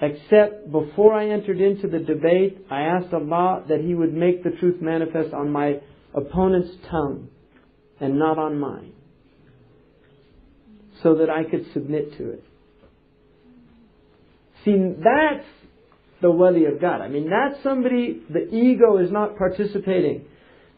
except 0.01 0.71
before 0.71 1.13
I 1.13 1.29
entered 1.29 1.59
into 1.59 1.87
the 1.87 1.99
debate, 1.99 2.65
I 2.69 2.81
asked 2.81 3.13
Allah 3.13 3.63
that 3.67 3.81
He 3.81 3.93
would 3.93 4.13
make 4.13 4.43
the 4.43 4.51
truth 4.51 4.81
manifest 4.81 5.33
on 5.33 5.51
my 5.51 5.81
opponent's 6.13 6.71
tongue 6.89 7.29
and 7.99 8.17
not 8.17 8.37
on 8.37 8.59
mine, 8.59 8.93
so 11.03 11.15
that 11.15 11.29
I 11.29 11.43
could 11.43 11.65
submit 11.73 12.17
to 12.17 12.31
it. 12.31 12.43
See, 14.63 14.75
that's 15.03 15.45
the 16.20 16.30
wali 16.30 16.66
of 16.66 16.80
God. 16.80 17.00
I 17.00 17.08
mean, 17.08 17.28
that's 17.28 17.62
somebody, 17.62 18.22
the 18.30 18.54
ego 18.54 18.98
is 18.98 19.10
not 19.10 19.36
participating. 19.36 20.24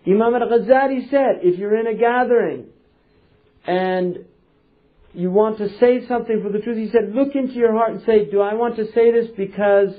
Imam 0.06 0.34
al-Ghazali 0.34 1.10
said, 1.10 1.40
if 1.42 1.58
you're 1.58 1.78
in 1.78 1.86
a 1.86 1.94
gathering 1.94 2.66
and 3.66 4.24
you 5.16 5.30
want 5.30 5.58
to 5.58 5.68
say 5.80 6.06
something 6.06 6.42
for 6.42 6.50
the 6.50 6.58
truth. 6.58 6.76
He 6.76 6.90
said, 6.90 7.14
look 7.14 7.34
into 7.34 7.54
your 7.54 7.72
heart 7.72 7.92
and 7.92 8.02
say, 8.04 8.30
do 8.30 8.40
I 8.40 8.52
want 8.54 8.76
to 8.76 8.84
say 8.92 9.10
this 9.10 9.28
because 9.36 9.94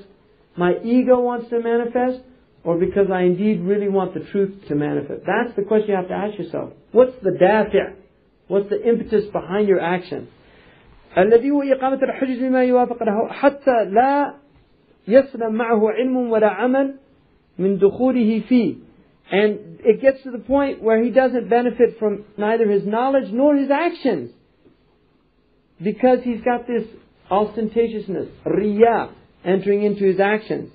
my 0.56 0.76
ego 0.84 1.20
wants 1.20 1.50
to 1.50 1.60
manifest 1.60 2.24
or 2.64 2.78
because 2.78 3.08
I 3.12 3.22
indeed 3.22 3.62
really 3.62 3.90
want 3.90 4.14
the 4.14 4.20
truth 4.32 4.68
to 4.68 4.76
manifest? 4.76 5.22
That's 5.26 5.56
the 5.56 5.64
question 5.64 5.90
you 5.90 5.96
have 5.96 6.08
to 6.10 6.14
ask 6.14 6.38
yourself. 6.38 6.74
What's 6.92 7.16
the 7.24 7.32
dafi'? 7.32 7.96
What's 8.48 8.70
the 8.70 8.82
impetus 8.88 9.26
behind 9.32 9.68
your 9.68 9.82
action? 9.82 10.28
الذي 11.18 11.52
هو 11.52 11.64
إقامة 11.64 12.04
الحجج 12.04 12.40
بما 12.40 12.64
يوافق 12.64 13.04
له 13.04 13.28
حتى 13.28 13.86
لا 13.86 14.34
يسلم 15.08 15.54
معه 15.54 15.92
علم 15.92 16.18
ولا 16.18 16.48
عمل 16.48 16.96
من 17.60 17.78
دخوله 17.78 18.42
فيه. 18.50 18.76
And 19.30 19.80
it 19.84 20.02
gets 20.02 20.24
to 20.24 20.32
the 20.32 20.40
point 20.40 20.82
where 20.82 21.04
he 21.04 21.10
doesn't 21.10 21.50
benefit 21.50 22.00
from 22.00 22.24
neither 22.38 22.70
his 22.70 22.86
knowledge 22.86 23.30
nor 23.32 23.56
his 23.56 23.70
actions. 23.70 24.32
Because 25.84 26.20
he's 26.24 26.42
got 26.42 26.66
this 26.66 26.86
ostentatiousness, 27.30 28.30
riyah, 28.46 29.12
entering 29.44 29.84
into 29.84 30.06
his 30.06 30.20
actions. 30.20 30.72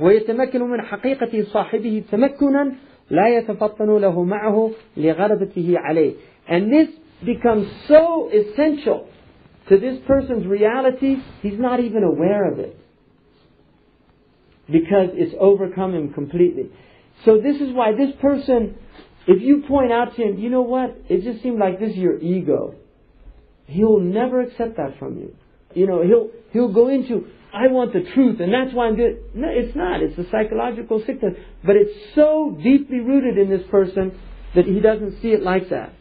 ويتمكن 0.00 0.62
من 0.62 0.80
حقيقة 0.82 1.42
صاحبه 1.42 2.02
تمكنا 2.12 2.74
لا 3.10 3.28
يتفطن 3.28 3.98
له 3.98 4.24
معه 4.24 4.70
لغلبته 4.96 5.74
عليه. 5.78 6.14
And 6.48 6.72
this 6.72 6.88
becomes 7.24 7.66
so 7.88 8.30
essential 8.30 9.06
to 9.68 9.78
this 9.78 9.98
person's 10.06 10.46
reality, 10.46 11.16
he's 11.42 11.58
not 11.58 11.80
even 11.80 12.02
aware 12.02 12.50
of 12.50 12.58
it. 12.58 12.76
Because 14.66 15.10
it's 15.12 15.34
overcome 15.38 15.94
him 15.94 16.12
completely. 16.12 16.70
So 17.24 17.38
this 17.38 17.56
is 17.60 17.72
why 17.72 17.92
this 17.92 18.10
person, 18.20 18.76
if 19.26 19.42
you 19.42 19.64
point 19.68 19.92
out 19.92 20.16
to 20.16 20.22
him, 20.22 20.38
you 20.38 20.50
know 20.50 20.62
what, 20.62 20.96
it 21.08 21.22
just 21.22 21.42
seemed 21.42 21.58
like 21.58 21.78
this 21.78 21.90
is 21.90 21.96
your 21.96 22.18
ego. 22.18 22.74
He'll 23.66 24.00
never 24.00 24.40
accept 24.40 24.76
that 24.76 24.98
from 24.98 25.18
you. 25.18 25.36
You 25.74 25.86
know, 25.86 26.02
he'll, 26.02 26.30
he'll 26.52 26.72
go 26.72 26.88
into, 26.88 27.26
I 27.52 27.68
want 27.68 27.92
the 27.92 28.02
truth, 28.14 28.40
and 28.40 28.52
that's 28.52 28.74
why 28.74 28.86
I'm 28.86 28.96
doing 28.96 29.18
No, 29.34 29.48
it's 29.48 29.74
not. 29.76 30.02
It's 30.02 30.18
a 30.18 30.30
psychological 30.30 31.02
sickness. 31.06 31.34
But 31.64 31.76
it's 31.76 32.14
so 32.14 32.56
deeply 32.62 33.00
rooted 33.00 33.38
in 33.38 33.50
this 33.50 33.66
person 33.70 34.18
that 34.54 34.66
he 34.66 34.80
doesn't 34.80 35.20
see 35.22 35.28
it 35.28 35.42
like 35.42 35.70
that. 35.70 35.94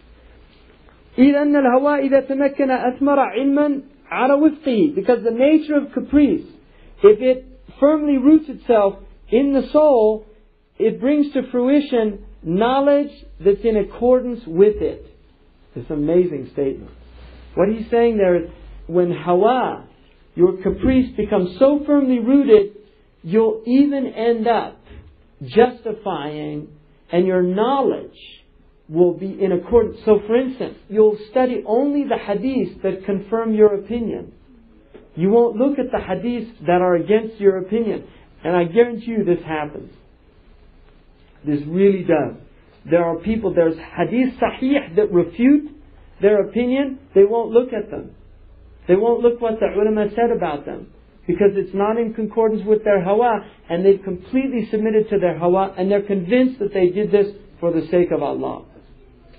إذا 1.18 1.42
أن 1.42 1.56
الهواء 1.56 2.08
إذا 2.08 2.20
تمكن 2.20 2.72
أثمر 2.72 3.20
علما 3.20 3.82
على 4.10 4.34
وفقه 4.34 4.96
because 4.96 5.24
the 5.24 5.32
nature 5.32 5.76
of 5.76 5.92
caprice 5.94 6.46
if 7.04 7.20
it 7.20 7.55
firmly 7.81 8.19
roots 8.19 8.49
itself 8.49 8.97
in 9.29 9.53
the 9.53 9.69
soul 9.73 10.27
it 10.79 11.01
brings 11.01 11.33
to 11.33 11.51
fruition 11.51 12.25
knowledge 12.43 13.11
that's 13.41 13.65
in 13.65 13.77
accordance 13.77 14.41
with 14.47 14.77
it. 14.83 15.07
This 15.75 15.87
amazing 15.91 16.51
statement. 16.53 16.91
What 17.55 17.69
he's 17.69 17.91
saying 17.91 18.19
there 18.19 18.45
is 18.45 18.51
when 18.87 19.11
hawa, 19.11 19.87
your 20.35 20.63
caprice, 20.63 21.11
becomes 21.17 21.59
so 21.59 21.83
firmly 21.87 22.19
rooted, 22.19 22.77
you'll 23.23 23.63
even 23.67 24.07
end 24.07 24.47
up 24.47 24.81
justifying 25.43 26.69
and 27.11 27.27
your 27.27 27.43
knowledge 27.43 28.19
will 28.89 29.15
be 29.15 29.43
in 29.43 29.53
accordance. 29.53 29.99
So, 30.05 30.21
for 30.27 30.37
instance, 30.37 30.79
you'll 30.89 31.19
study 31.31 31.63
only 31.67 32.05
the 32.05 32.17
hadiths 32.17 32.83
that 32.83 33.05
confirm 33.05 33.55
your 33.55 33.75
opinion. 33.75 34.33
You 35.17 35.31
won't 35.31 35.57
look 35.57 35.79
at 35.79 35.91
the 35.91 35.99
hadiths 35.99 36.67
that 36.67 36.83
are 36.83 36.95
against 36.95 37.41
your 37.41 37.59
opinion. 37.59 38.07
And 38.45 38.55
I 38.55 38.65
guarantee 38.65 39.13
you 39.13 39.25
this 39.25 39.43
happens. 39.45 39.93
This 41.45 41.61
really 41.67 42.03
does. 42.03 42.37
There 42.89 43.05
are 43.05 43.17
people, 43.17 43.55
there's 43.55 43.77
hadith 43.77 44.35
sahih 44.39 44.95
that 44.97 45.11
refute 45.11 45.73
their 46.21 46.47
opinion, 46.47 46.99
they 47.15 47.25
won't 47.25 47.51
look 47.51 47.73
at 47.73 47.91
them. 47.91 48.15
They 48.89 48.95
won't 48.95 49.21
look 49.21 49.41
what 49.41 49.59
the 49.59 49.67
ulama 49.67 50.11
said 50.15 50.31
about 50.35 50.65
them. 50.65 50.93
Because 51.27 51.51
it's 51.55 51.75
not 51.75 51.99
in 51.99 52.15
concordance 52.15 52.63
with 52.65 52.85
their 52.85 53.03
hawa, 53.03 53.45
and 53.69 53.85
they've 53.85 54.03
completely 54.03 54.69
submitted 54.71 55.11
to 55.11 55.19
their 55.19 55.37
hawa, 55.37 55.75
and 55.77 55.91
they're 55.91 56.03
convinced 56.03 56.61
that 56.61 56.73
they 56.73 56.91
did 56.91 57.11
this 57.11 57.27
for 57.59 57.73
the 57.73 57.87
sake 57.91 58.13
of 58.13 58.23
Allah. 58.23 58.65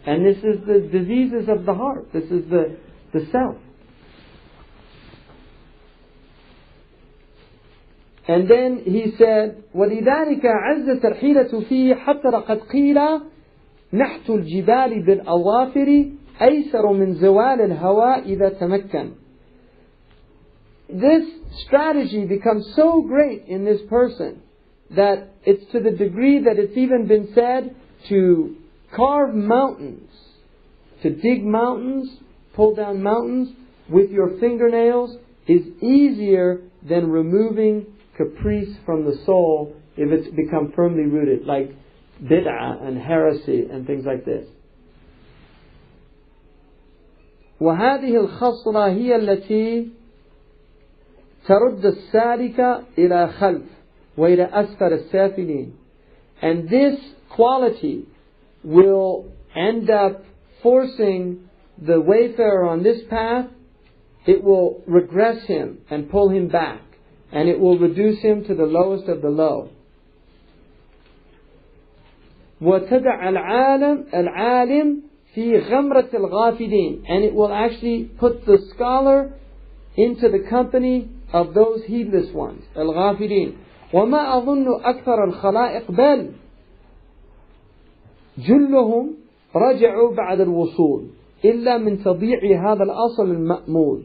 And 0.05 0.25
this 0.25 0.37
is 0.37 0.65
the 0.65 0.89
diseases 0.91 1.47
of 1.47 1.65
the 1.65 1.73
heart. 1.73 2.11
This 2.11 2.25
is 2.25 2.49
the, 2.49 2.77
the 3.13 3.27
self. 3.31 3.55
And 8.28 8.48
then 8.48 8.82
he 8.84 9.14
said, 9.18 9.64
وَلِذَلِكَ 9.74 10.44
عَزَّتْ 10.44 11.04
الْحِيلَةُ 11.04 11.68
فِيهِ 11.68 11.94
حَتَّى 11.94 12.28
لَقَدْ 12.28 12.60
قِيلَ 12.72 13.20
نحت 13.94 14.30
الجبال 14.30 15.02
بالأظافر 15.02 16.10
أيسر 16.42 16.92
من 16.92 17.14
زوال 17.14 17.60
الهواء 17.60 18.22
إذا 18.24 18.48
تمكن. 18.48 19.10
This 20.88 21.24
strategy 21.66 22.24
becomes 22.26 22.72
so 22.76 23.02
great 23.02 23.44
in 23.48 23.64
this 23.64 23.80
person 23.88 24.42
that 24.94 25.28
it's 25.44 25.70
to 25.72 25.80
the 25.80 25.90
degree 25.90 26.42
that 26.44 26.58
it's 26.58 26.76
even 26.76 27.06
been 27.06 27.32
said 27.34 27.74
to 28.08 28.56
carve 28.94 29.34
mountains, 29.34 30.10
to 31.02 31.10
dig 31.10 31.44
mountains, 31.44 32.10
pull 32.54 32.74
down 32.74 33.02
mountains 33.02 33.48
with 33.88 34.10
your 34.10 34.38
fingernails 34.38 35.16
is 35.48 35.62
easier 35.82 36.60
than 36.88 37.10
removing 37.10 37.86
caprice 38.16 38.74
from 38.84 39.04
the 39.04 39.16
soul 39.24 39.74
if 39.96 40.10
it's 40.10 40.34
become 40.34 40.72
firmly 40.74 41.04
rooted, 41.04 41.46
like 41.46 41.70
bid'ah 42.22 42.86
and 42.86 42.98
heresy 42.98 43.66
and 43.70 43.86
things 43.86 44.04
like 44.04 44.24
this. 44.24 44.46
وهذه 47.60 48.16
الخصلة 48.16 48.88
هي 48.88 49.16
التي 49.16 49.88
ترد 51.46 51.84
السالك 51.84 52.84
إلى 52.98 53.28
خلف 53.28 53.62
وإلى 54.16 54.44
أسفل 54.52 54.92
السافلين. 54.92 55.72
And 56.42 56.68
this 56.68 56.98
quality 57.30 58.06
will 58.64 59.26
end 59.54 59.90
up 59.90 60.24
forcing 60.62 61.48
the 61.78 62.00
wayfarer 62.00 62.68
on 62.68 62.82
this 62.82 63.02
path, 63.08 63.46
it 64.26 64.42
will 64.42 64.82
regress 64.86 65.44
him 65.46 65.78
and 65.90 66.10
pull 66.10 66.28
him 66.30 66.48
back 66.48 66.80
and 67.32 67.48
it 67.48 67.58
will 67.58 67.78
reduce 67.78 68.20
him 68.20 68.44
to 68.44 68.54
the 68.54 68.64
lowest 68.64 69.08
of 69.08 69.22
the 69.22 69.28
low. 69.30 69.68
وتدع 72.62 73.28
العالم 73.28 74.04
العالم 74.14 75.02
في 75.34 75.58
غمرة 75.58 76.08
الغافلين 76.14 77.02
and 77.08 77.24
it 77.24 77.34
will 77.34 77.52
actually 77.52 78.04
put 78.18 78.46
the 78.46 78.58
scholar 78.70 79.32
into 79.96 80.28
the 80.28 80.48
company 80.48 81.08
of 81.32 81.54
those 81.54 81.82
heedless 81.86 82.32
ones 82.32 82.62
الغافلين 82.76 83.52
وما 83.92 84.36
أظن 84.38 84.66
أكثر 84.84 85.24
الخلائق 85.24 85.90
بل 85.90 86.30
جلهم 88.38 89.14
رجعوا 89.56 90.14
بعد 90.14 90.40
الوصول 90.40 91.06
إلا 91.44 91.78
من 91.78 92.04
تضييع 92.04 92.72
هذا 92.72 92.82
الأصل 92.82 93.30
المأمول 93.30 94.02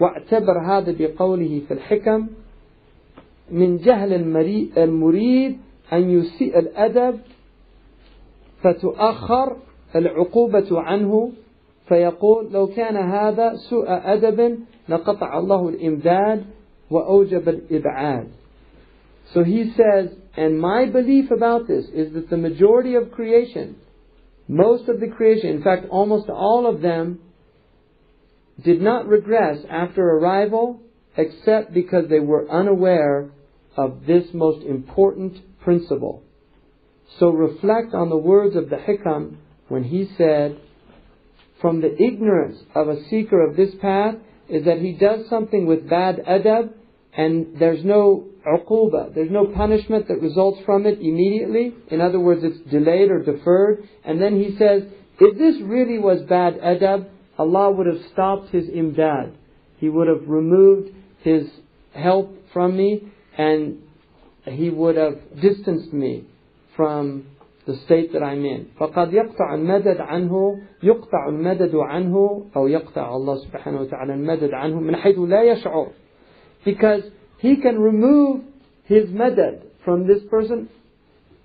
واعتبر 0.00 0.58
هذا 0.66 0.94
بقوله 0.98 1.60
في 1.68 1.74
الحكم 1.74 2.26
من 3.50 3.76
جهل 3.76 4.12
المريد 4.78 5.58
أن 5.92 6.10
يسيء 6.10 6.58
الأدب 6.58 7.18
فتؤخر 8.62 9.56
العقوبة 9.96 10.80
عنه 10.80 11.32
فيقول 11.88 12.52
لو 12.52 12.66
كان 12.66 12.96
هذا 12.96 13.54
سوء 13.54 13.84
أدب 13.88 14.58
لقطع 14.88 15.38
الله 15.38 15.68
الإمداد 15.68 16.44
وأوجب 16.90 17.48
الإبعاد 17.48 18.28
So 19.34 19.44
he 19.44 19.72
says, 19.76 20.10
and 20.36 20.60
my 20.60 20.86
belief 20.86 21.30
about 21.30 21.66
this 21.66 21.86
is 21.94 22.12
that 22.12 22.28
the 22.28 22.36
majority 22.36 22.96
of 22.96 23.12
creation, 23.12 23.76
most 24.46 24.88
of 24.88 25.00
the 25.00 25.08
creation, 25.08 25.50
in 25.50 25.62
fact 25.62 25.86
almost 25.88 26.28
all 26.28 26.66
of 26.66 26.82
them, 26.82 27.18
did 28.62 28.82
not 28.82 29.06
regress 29.06 29.58
after 29.70 30.02
arrival 30.02 30.80
except 31.16 31.72
because 31.72 32.08
they 32.08 32.20
were 32.20 32.50
unaware 32.50 33.30
of 33.77 34.05
this 34.05 34.25
most 34.33 34.65
important 34.65 35.37
principle. 35.61 36.23
So 37.19 37.29
reflect 37.29 37.93
on 37.93 38.09
the 38.09 38.17
words 38.17 38.55
of 38.55 38.69
the 38.69 38.77
Hikam 38.77 39.37
when 39.69 39.83
he 39.83 40.09
said, 40.17 40.59
from 41.61 41.81
the 41.81 41.93
ignorance 42.01 42.59
of 42.75 42.89
a 42.89 43.03
seeker 43.09 43.47
of 43.47 43.55
this 43.55 43.73
path 43.81 44.15
is 44.49 44.65
that 44.65 44.79
he 44.79 44.93
does 44.93 45.27
something 45.29 45.65
with 45.65 45.89
bad 45.89 46.17
adab 46.27 46.73
and 47.13 47.59
there's 47.59 47.83
no 47.83 48.27
uquba, 48.45 49.13
there's 49.15 49.31
no 49.31 49.47
punishment 49.47 50.07
that 50.07 50.21
results 50.21 50.59
from 50.65 50.85
it 50.85 50.99
immediately. 50.99 51.73
In 51.89 51.99
other 51.99 52.19
words, 52.19 52.41
it's 52.43 52.59
delayed 52.69 53.09
or 53.09 53.23
deferred. 53.23 53.87
And 54.05 54.21
then 54.21 54.41
he 54.41 54.55
says, 54.57 54.83
if 55.19 55.37
this 55.37 55.61
really 55.63 55.97
was 55.97 56.21
bad 56.29 56.59
adab, 56.59 57.09
Allah 57.39 57.71
would 57.71 57.87
have 57.87 58.05
stopped 58.13 58.49
his 58.49 58.65
imdad. 58.65 59.33
He 59.77 59.89
would 59.89 60.07
have 60.07 60.27
removed 60.27 60.91
his 61.23 61.47
help 61.93 62.35
from 62.53 62.77
me 62.77 63.11
and 63.36 63.82
he 64.44 64.70
would 64.70 64.96
have 64.96 65.40
distanced 65.40 65.92
me 65.92 66.24
from 66.76 67.26
the 67.66 67.76
state 67.84 68.12
that 68.12 68.22
I'm 68.22 68.44
in. 68.44 68.70
فقد 68.80 69.12
يقطع 69.12 69.54
المدد 69.54 70.00
عنه 70.00 70.58
يقطع 70.82 71.28
المدد 71.28 71.74
عنه 71.74 72.44
أو 72.56 72.68
يقطع 72.68 73.16
الله 73.16 73.36
سبحانه 73.36 73.80
وتعالى 73.80 74.14
المدد 74.14 74.54
عنه 74.54 74.80
من 74.80 74.96
حيث 74.96 75.18
لا 75.18 75.42
يشعر 75.42 75.88
because 76.64 77.02
he 77.38 77.56
can 77.56 77.78
remove 77.78 78.42
his 78.84 79.08
madad 79.10 79.62
from 79.84 80.06
this 80.06 80.22
person 80.30 80.68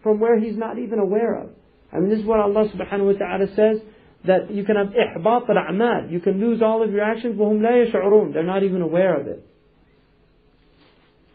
from 0.03 0.19
where 0.19 0.39
he's 0.39 0.57
not 0.57 0.77
even 0.77 0.99
aware 0.99 1.35
of. 1.41 1.49
I 1.91 1.99
mean, 1.99 2.09
this 2.09 2.19
is 2.19 2.25
what 2.25 2.39
Allah 2.39 2.69
subhanahu 2.69 3.13
wa 3.13 3.17
ta'ala 3.17 3.47
says 3.55 3.81
that 4.25 4.51
you 4.51 4.63
can 4.63 4.75
have 4.75 4.87
ihbat 4.87 5.49
al-a'mal. 5.49 6.11
You 6.11 6.19
can 6.19 6.39
lose 6.39 6.61
all 6.61 6.83
of 6.83 6.91
your 6.91 7.03
actions, 7.03 7.37
وهم 7.39 7.61
لا 7.61 7.85
يشعرون. 7.85 8.33
They're 8.33 8.43
not 8.43 8.63
even 8.63 8.81
aware 8.81 9.19
of 9.19 9.27
it. 9.27 9.43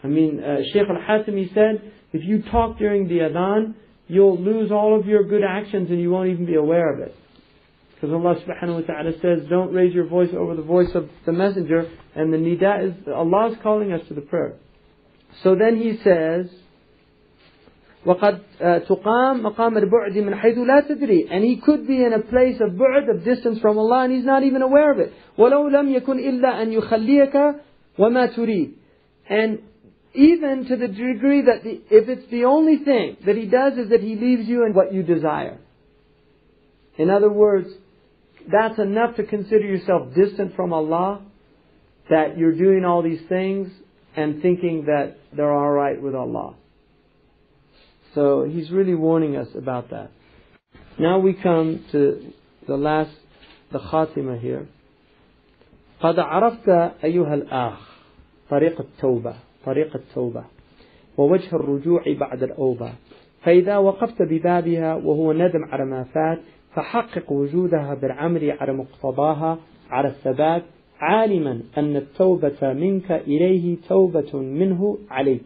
I 0.05 0.09
mean, 0.09 0.43
uh, 0.43 0.59
Shaykh 0.73 0.89
al-Hatimi 0.89 1.55
said, 1.55 1.93
if 2.13 2.23
you 2.25 2.43
talk 2.51 2.79
during 2.79 3.09
the 3.09 3.19
adhan, 3.19 3.75
you'll 4.09 4.39
lose 4.39 4.71
all 4.71 4.99
of 4.99 5.07
your 5.07 5.25
good 5.25 5.43
actions 5.45 5.91
and 5.91 6.01
you 6.01 6.11
won't 6.11 6.31
even 6.31 6.45
be 6.45 6.57
aware 6.57 6.93
of 6.93 7.01
it. 7.01 7.15
Because 7.95 8.13
Allah 8.13 8.35
subhanahu 8.35 8.81
wa 8.81 8.95
ta'ala 8.95 9.13
says, 9.23 9.49
don't 9.49 9.73
raise 9.73 9.95
your 9.95 10.07
voice 10.07 10.31
over 10.37 10.57
the 10.57 10.63
voice 10.63 10.91
of 10.95 11.09
the 11.25 11.33
messenger, 11.33 11.89
and 12.17 12.33
the 12.33 12.37
nida 12.37 12.89
is, 12.89 12.95
Allah 13.07 13.53
is 13.53 13.59
calling 13.63 13.93
us 13.93 14.01
to 14.09 14.15
the 14.15 14.23
prayer. 14.23 14.57
So 15.45 15.55
then 15.55 15.77
he 15.77 15.99
says, 16.03 16.51
وقد 18.07 18.39
تقام 18.89 19.43
مقام 19.43 19.79
البعد 19.79 20.19
من 20.19 20.35
حيث 20.35 20.59
لا 20.59 20.81
تدري 20.81 21.29
and 21.31 21.45
he 21.45 21.57
could 21.57 21.87
be 21.87 22.03
in 22.03 22.13
a 22.13 22.19
place 22.19 22.61
of 22.61 22.71
بعد 22.71 23.09
of 23.09 23.25
distance 23.25 23.61
from 23.61 23.79
Allah 23.79 24.05
and 24.05 24.13
he's 24.13 24.25
not 24.25 24.43
even 24.43 24.61
aware 24.61 24.91
of 24.91 24.99
it 24.99 25.13
ولو 25.39 25.69
لم 25.69 25.95
يكن 25.95 26.19
إلا 26.19 26.63
أن 26.63 26.73
يخليك 26.73 27.55
وما 27.99 28.27
تريد 28.27 28.73
and 29.29 29.59
even 30.17 30.67
to 30.67 30.77
the 30.77 30.89
degree 30.89 31.43
that 31.43 31.65
the, 31.65 31.81
if 31.91 32.09
it's 32.09 32.31
the 32.31 32.45
only 32.45 32.79
thing 32.79 33.17
that 33.25 33.37
he 33.37 33.47
does 33.47 33.79
is 33.79 33.91
that 33.91 34.01
he 34.01 34.15
leaves 34.15 34.47
you 34.47 34.65
in 34.67 34.75
what 34.75 34.93
you 34.93 35.03
desire 35.03 35.59
in 36.99 37.11
other 37.11 37.31
words 37.31 37.69
that's 38.51 38.79
enough 38.79 39.17
to 39.17 39.25
consider 39.25 39.65
yourself 39.65 40.15
distant 40.15 40.55
from 40.55 40.73
Allah 40.73 41.23
that 42.11 42.37
you're 42.37 42.57
doing 42.57 42.85
all 42.85 43.03
these 43.03 43.23
things 43.29 43.71
and 44.17 44.43
thinking 44.43 44.85
that 44.87 45.17
they're 45.35 45.53
alright 45.53 46.03
with 46.03 46.15
Allah 46.15 46.57
so 48.15 48.45
he's 48.45 48.71
really 48.71 48.95
warning 48.95 49.37
us 49.37 49.49
about 49.57 49.91
that. 49.91 50.11
Now 50.99 51.19
we 51.19 51.33
come 51.33 51.85
to 51.93 52.33
the 52.67 52.77
last, 52.77 53.11
the 53.73 53.79
khatima 53.79 54.39
here. 54.39 54.67
قد 56.03 56.19
عرفت 56.19 56.69
أيها 57.05 57.35
الآخ 57.35 57.79
طريق 58.51 58.81
التوبة 58.81 59.35
طريق 59.68 59.96
التوبة 59.96 60.44
ووجه 61.18 61.56
الرجوع 61.56 62.04
بعد 62.20 62.44
الأوبة. 62.44 62.90
فإذا 63.42 63.78
وقفت 63.78 64.22
ببابها 64.22 64.96
وهو 64.96 65.34
ندم 65.34 65.64
على 65.72 65.86
ما 65.86 66.04
فات 66.04 66.40
فحقق 66.74 67.32
وجودها 67.32 67.94
بالعمل 68.02 68.52
على 68.52 68.74
مقتضاها 68.74 69.58
على 69.90 70.08
الثبات 70.08 70.64
عالما 71.00 71.62
أن 71.78 71.96
التوبة 71.96 72.74
منك 72.74 73.12
إليه 73.12 73.78
توبة 73.90 74.40
منه 74.40 74.98
عليك. 75.10 75.42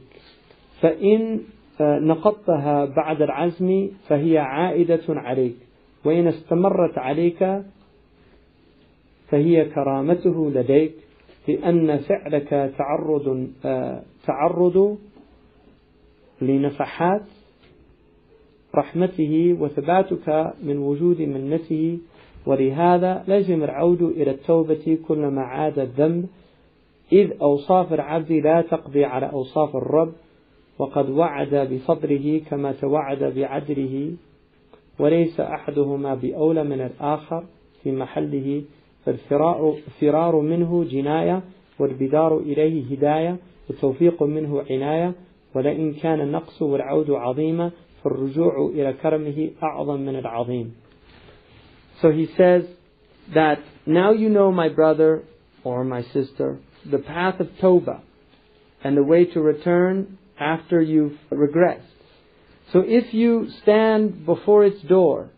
فإن 0.82 1.40
نقضتها 1.82 2.86
بعد 2.86 3.22
العزم 3.22 3.90
فهي 4.08 4.38
عائدة 4.38 5.04
عليك. 5.10 5.56
وإن 6.06 6.28
استمرت 6.28 6.98
عليك 6.98 7.62
فهي 9.28 9.66
كرامته 9.66 10.52
لديك 10.56 10.94
لأن 11.48 11.98
فعلك 11.98 12.74
تعرض 12.78 13.48
تعرض 14.26 14.98
لنفحات 16.42 17.24
رحمته 18.76 19.58
وثباتك 19.60 20.54
من 20.64 20.78
وجود 20.78 21.22
منته 21.22 21.98
ولهذا 22.46 23.24
لزم 23.28 23.64
العود 23.64 24.02
إلى 24.02 24.32
التوبة 24.32 24.98
كلما 25.08 25.42
عاد 25.42 25.80
الذنب. 25.80 26.26
إذ 27.12 27.32
أوصاف 27.42 27.94
العبد 27.94 28.32
لا 28.32 28.62
تقضي 28.62 29.06
على 29.06 29.32
أوصاف 29.32 29.76
الرب 29.76 30.14
وقد 30.80 31.10
وعد 31.10 31.56
بفضله 31.56 32.42
كما 32.50 32.72
توعد 32.72 33.24
بعدله 33.24 34.14
وليس 35.00 35.40
أحدهما 35.40 36.16
بأولى 36.16 36.64
من 36.64 36.82
الآخر 36.82 37.44
في 37.84 37.92
محله 37.92 38.64
فالفرار 39.06 40.42
منه 40.42 40.84
جناية 40.84 41.42
والبدار 41.80 42.38
إليه 42.38 42.98
هداية. 42.98 43.38
وتوفيق 43.72 44.24
منه 44.24 44.64
عناية 44.70 45.14
ولئن 45.56 45.94
كان 45.94 46.22
النقص 46.22 46.62
والعود 46.62 47.12
عظيما 47.12 47.72
فالرجوع 48.04 48.72
إلى 48.74 48.94
كرمه 48.94 49.50
أعظم 49.64 50.00
من 50.02 50.16
العظيم 50.16 50.74
So 52.02 52.12
he 52.12 52.28
says 52.36 52.64
that 53.34 53.60
now 53.86 54.12
you 54.12 54.30
know 54.30 54.52
my 54.52 54.70
brother 54.70 55.24
or 55.64 55.84
my 55.84 56.02
sister 56.14 56.60
the 56.86 56.98
path 56.98 57.40
of 57.40 57.48
Tawbah 57.62 58.02
and 58.84 58.98
the 58.98 59.04
way 59.04 59.26
to 59.26 59.40
return 59.40 60.18
after 60.40 60.82
you've 60.82 61.18
regressed. 61.32 61.82
So 62.74 62.84
if 62.86 63.14
you 63.14 63.50
stand 63.62 64.26
before 64.26 64.66
its 64.66 64.82
door 64.82 65.30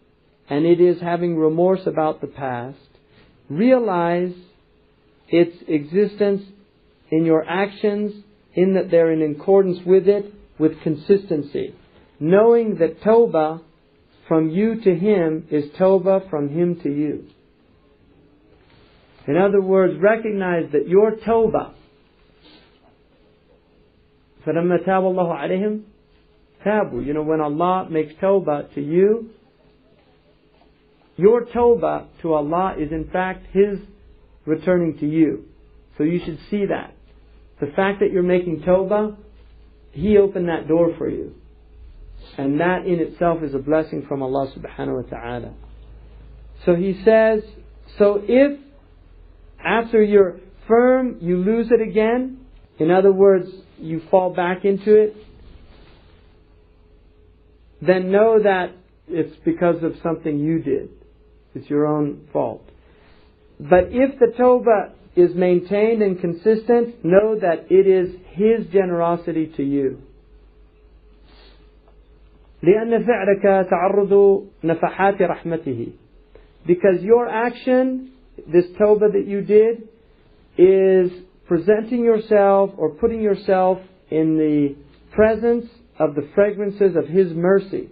and 0.49 0.65
it 0.65 0.79
is 0.79 1.01
having 1.01 1.37
remorse 1.37 1.85
about 1.85 2.21
the 2.21 2.27
past, 2.27 2.77
realize 3.49 4.33
its 5.27 5.55
existence 5.67 6.43
in 7.12 7.24
your 7.24 7.44
actions 7.48 8.24
in 8.54 8.74
that 8.74 8.90
they're 8.90 9.12
in 9.12 9.34
accordance 9.34 9.78
with 9.86 10.08
it 10.08 10.32
with 10.58 10.80
consistency. 10.82 11.74
Knowing 12.20 12.76
that 12.78 13.00
Tawbah 13.02 13.62
from 14.26 14.50
you 14.50 14.80
to 14.82 14.94
him 14.94 15.46
is 15.50 15.64
Tawbah 15.78 16.28
from 16.28 16.48
him 16.48 16.80
to 16.82 16.88
you. 16.88 17.26
In 19.26 19.36
other 19.36 19.60
words, 19.60 19.94
recognize 20.00 20.72
that 20.72 20.88
your 20.88 21.12
Tawbah 21.16 21.74
فَلَمَّا 24.48 24.86
تَابَ 24.86 25.02
اللَّهُ 25.02 25.38
عَلَيْهِمْ 25.38 25.82
تَابُوا 26.64 27.04
You 27.04 27.12
know, 27.12 27.22
when 27.22 27.40
Allah 27.40 27.86
makes 27.90 28.14
tawbah 28.14 28.74
to 28.74 28.80
you, 28.80 29.30
your 31.16 31.44
tawbah 31.44 32.06
to 32.22 32.32
Allah 32.32 32.76
is 32.78 32.90
in 32.90 33.10
fact 33.12 33.46
His 33.52 33.78
returning 34.46 34.98
to 34.98 35.06
you. 35.06 35.44
So 35.98 36.04
you 36.04 36.20
should 36.24 36.38
see 36.50 36.64
that. 36.66 36.94
The 37.63 37.71
fact 37.77 38.01
that 38.01 38.11
you're 38.11 38.23
making 38.23 38.63
tawbah, 38.67 39.15
He 39.93 40.17
opened 40.17 40.49
that 40.49 40.67
door 40.67 40.93
for 40.97 41.09
you. 41.09 41.33
And 42.37 42.59
that 42.59 42.85
in 42.85 42.99
itself 42.99 43.41
is 43.41 43.55
a 43.55 43.57
blessing 43.57 44.05
from 44.05 44.21
Allah 44.21 44.51
subhanahu 44.53 45.03
wa 45.03 45.09
ta'ala. 45.09 45.53
So 46.65 46.75
He 46.75 47.01
says, 47.05 47.41
so 47.97 48.21
if 48.27 48.59
after 49.63 50.03
you're 50.03 50.41
firm, 50.67 51.19
you 51.21 51.37
lose 51.37 51.69
it 51.71 51.79
again, 51.81 52.45
in 52.79 52.91
other 52.91 53.13
words, 53.13 53.47
you 53.77 54.01
fall 54.11 54.33
back 54.33 54.65
into 54.65 54.93
it, 54.95 55.15
then 57.81 58.11
know 58.11 58.43
that 58.43 58.71
it's 59.07 59.37
because 59.45 59.83
of 59.83 59.93
something 60.03 60.37
you 60.37 60.59
did. 60.61 60.89
It's 61.55 61.69
your 61.69 61.87
own 61.87 62.27
fault. 62.33 62.67
But 63.57 63.85
if 63.91 64.19
the 64.19 64.33
Tawbah 64.37 64.95
is 65.16 65.34
maintained 65.34 66.02
and 66.02 66.20
consistent, 66.20 67.04
know 67.04 67.38
that 67.40 67.66
it 67.70 67.86
is 67.86 68.14
His 68.34 68.66
generosity 68.72 69.52
to 69.56 69.62
you. 69.62 70.02
لأن 72.62 73.06
فعلك 73.06 73.68
تعرض 73.70 74.44
نفحات 74.64 75.22
رحمته 75.22 75.92
because 76.66 77.02
your 77.02 77.26
action, 77.26 78.12
this 78.46 78.66
tawbah 78.78 79.12
that 79.12 79.26
you 79.26 79.40
did, 79.40 79.88
is 80.58 81.10
presenting 81.46 82.04
yourself 82.04 82.70
or 82.76 82.90
putting 82.90 83.22
yourself 83.22 83.78
in 84.10 84.36
the 84.36 84.76
presence 85.14 85.66
of 85.98 86.14
the 86.14 86.28
fragrances 86.34 86.94
of 86.94 87.08
His 87.08 87.32
mercy. 87.32 87.88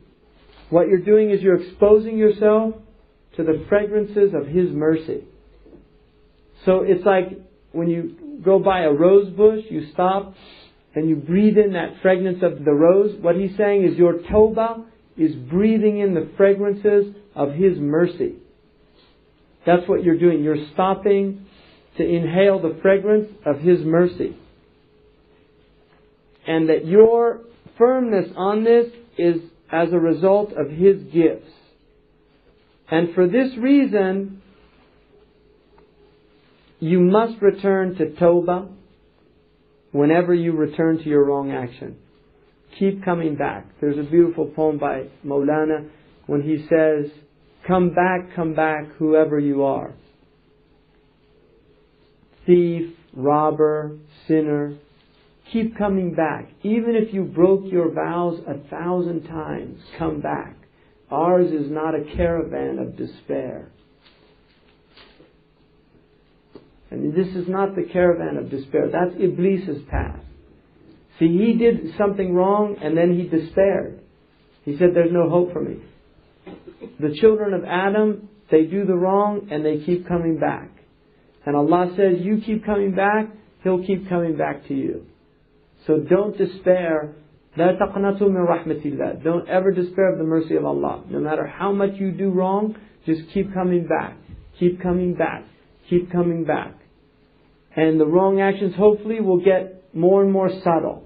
What 0.68 0.88
you're 0.88 0.98
doing 0.98 1.30
is 1.30 1.40
you're 1.40 1.62
exposing 1.62 2.18
yourself 2.18 2.74
to 3.36 3.44
the 3.44 3.64
fragrances 3.68 4.34
of 4.34 4.46
His 4.46 4.70
mercy. 4.70 5.24
So 6.65 6.83
it's 6.83 7.05
like 7.05 7.39
when 7.71 7.89
you 7.89 8.41
go 8.43 8.59
by 8.59 8.81
a 8.81 8.91
rose 8.91 9.29
bush, 9.29 9.63
you 9.69 9.91
stop 9.93 10.35
and 10.93 11.07
you 11.07 11.15
breathe 11.15 11.57
in 11.57 11.73
that 11.73 12.01
fragrance 12.01 12.43
of 12.43 12.63
the 12.65 12.71
rose. 12.71 13.15
What 13.21 13.35
he's 13.35 13.55
saying 13.57 13.85
is 13.85 13.97
your 13.97 14.19
tawbah 14.19 14.85
is 15.17 15.35
breathing 15.35 15.99
in 15.99 16.13
the 16.13 16.29
fragrances 16.37 17.13
of 17.35 17.53
His 17.53 17.77
mercy. 17.77 18.35
That's 19.65 19.87
what 19.87 20.03
you're 20.03 20.17
doing. 20.17 20.43
You're 20.43 20.67
stopping 20.73 21.45
to 21.97 22.03
inhale 22.03 22.61
the 22.61 22.79
fragrance 22.81 23.29
of 23.45 23.59
His 23.59 23.79
mercy. 23.81 24.35
And 26.47 26.69
that 26.69 26.85
your 26.85 27.41
firmness 27.77 28.29
on 28.35 28.63
this 28.63 28.87
is 29.17 29.41
as 29.71 29.89
a 29.93 29.99
result 29.99 30.53
of 30.53 30.69
His 30.69 30.97
gifts. 31.13 31.51
And 32.89 33.13
for 33.13 33.27
this 33.27 33.55
reason, 33.57 34.40
you 36.81 36.99
must 36.99 37.39
return 37.41 37.95
to 37.95 38.07
Tawbah 38.19 38.67
whenever 39.91 40.33
you 40.33 40.53
return 40.53 40.97
to 40.97 41.03
your 41.03 41.23
wrong 41.23 41.51
action. 41.51 41.97
keep 42.79 43.05
coming 43.05 43.35
back. 43.35 43.67
There's 43.79 43.99
a 43.99 44.09
beautiful 44.09 44.47
poem 44.47 44.79
by 44.79 45.03
Maulana 45.25 45.89
when 46.25 46.41
he 46.41 46.65
says, 46.67 47.11
Come 47.67 47.93
back, 47.93 48.35
come 48.35 48.55
back, 48.55 48.87
whoever 48.97 49.39
you 49.39 49.63
are. 49.63 49.93
Thief, 52.47 52.95
robber, 53.13 53.97
sinner, 54.27 54.75
keep 55.53 55.77
coming 55.77 56.15
back. 56.15 56.49
Even 56.63 56.95
if 56.95 57.13
you 57.13 57.23
broke 57.23 57.71
your 57.71 57.91
vows 57.91 58.41
a 58.47 58.57
thousand 58.69 59.27
times, 59.27 59.79
come 59.99 60.21
back. 60.21 60.55
Ours 61.11 61.51
is 61.51 61.69
not 61.69 61.93
a 61.93 62.15
caravan 62.15 62.79
of 62.79 62.97
despair. 62.97 63.69
And 66.90 67.14
this 67.14 67.34
is 67.34 67.48
not 67.48 67.74
the 67.74 67.82
caravan 67.82 68.36
of 68.36 68.50
despair. 68.50 68.88
That's 68.90 69.14
Iblis's 69.14 69.82
path. 69.90 70.20
See, 71.18 71.28
he 71.28 71.54
did 71.54 71.96
something 71.98 72.34
wrong 72.34 72.76
and 72.82 72.96
then 72.96 73.18
he 73.18 73.26
despaired. 73.26 74.00
He 74.64 74.76
said, 74.78 74.88
There's 74.94 75.12
no 75.12 75.28
hope 75.28 75.52
for 75.52 75.62
me. 75.62 75.78
The 77.00 77.16
children 77.20 77.54
of 77.54 77.64
Adam, 77.64 78.28
they 78.50 78.64
do 78.64 78.84
the 78.84 78.94
wrong 78.94 79.48
and 79.50 79.64
they 79.64 79.84
keep 79.84 80.06
coming 80.06 80.38
back. 80.38 80.70
And 81.44 81.56
Allah 81.56 81.92
says, 81.96 82.20
You 82.20 82.42
keep 82.44 82.64
coming 82.64 82.94
back, 82.94 83.28
He'll 83.62 83.84
keep 83.84 84.08
coming 84.08 84.36
back 84.36 84.66
to 84.68 84.74
you. 84.74 85.06
So 85.86 85.98
don't 85.98 86.36
despair. 86.36 87.14
لا 87.56 87.78
تقنطوا 87.78 88.28
من 88.28 88.46
رحمة 88.46 88.84
الله. 88.84 89.24
Don't 89.24 89.48
ever 89.48 89.72
despair 89.72 90.12
of 90.12 90.18
the 90.18 90.24
mercy 90.24 90.56
of 90.56 90.64
Allah. 90.64 91.02
No 91.08 91.20
matter 91.20 91.46
how 91.46 91.72
much 91.72 91.94
you 91.94 92.12
do 92.12 92.30
wrong, 92.30 92.76
just 93.06 93.22
keep 93.32 93.52
coming 93.54 93.86
back. 93.88 94.16
Keep 94.60 94.82
coming 94.82 95.14
back. 95.14 95.44
Keep 95.88 96.12
coming 96.12 96.44
back. 96.44 96.74
And 97.74 98.00
the 98.00 98.06
wrong 98.06 98.40
actions 98.40 98.74
hopefully 98.74 99.20
will 99.20 99.44
get 99.44 99.94
more 99.94 100.22
and 100.22 100.32
more 100.32 100.50
subtle. 100.64 101.04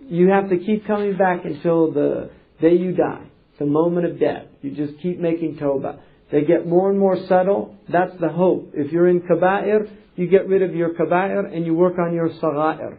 You 0.00 0.28
have 0.28 0.50
to 0.50 0.58
keep 0.58 0.86
coming 0.86 1.16
back 1.16 1.44
until 1.44 1.92
the 1.92 2.30
day 2.60 2.74
you 2.74 2.92
die, 2.92 3.26
the 3.58 3.66
moment 3.66 4.06
of 4.06 4.20
death. 4.20 4.44
You 4.60 4.74
just 4.74 5.00
keep 5.00 5.18
making 5.18 5.56
tawbah. 5.56 6.00
They 6.30 6.42
get 6.42 6.66
more 6.66 6.90
and 6.90 6.98
more 6.98 7.16
subtle. 7.28 7.76
That's 7.90 8.12
the 8.20 8.28
hope. 8.28 8.72
If 8.74 8.92
you're 8.92 9.08
in 9.08 9.20
kaba'ir, 9.20 9.88
you 10.16 10.28
get 10.28 10.46
rid 10.48 10.62
of 10.62 10.74
your 10.74 10.90
kaba'ir 10.94 11.54
and 11.54 11.64
you 11.64 11.74
work 11.74 11.98
on 11.98 12.14
your 12.14 12.28
sagha'ir. 12.28 12.98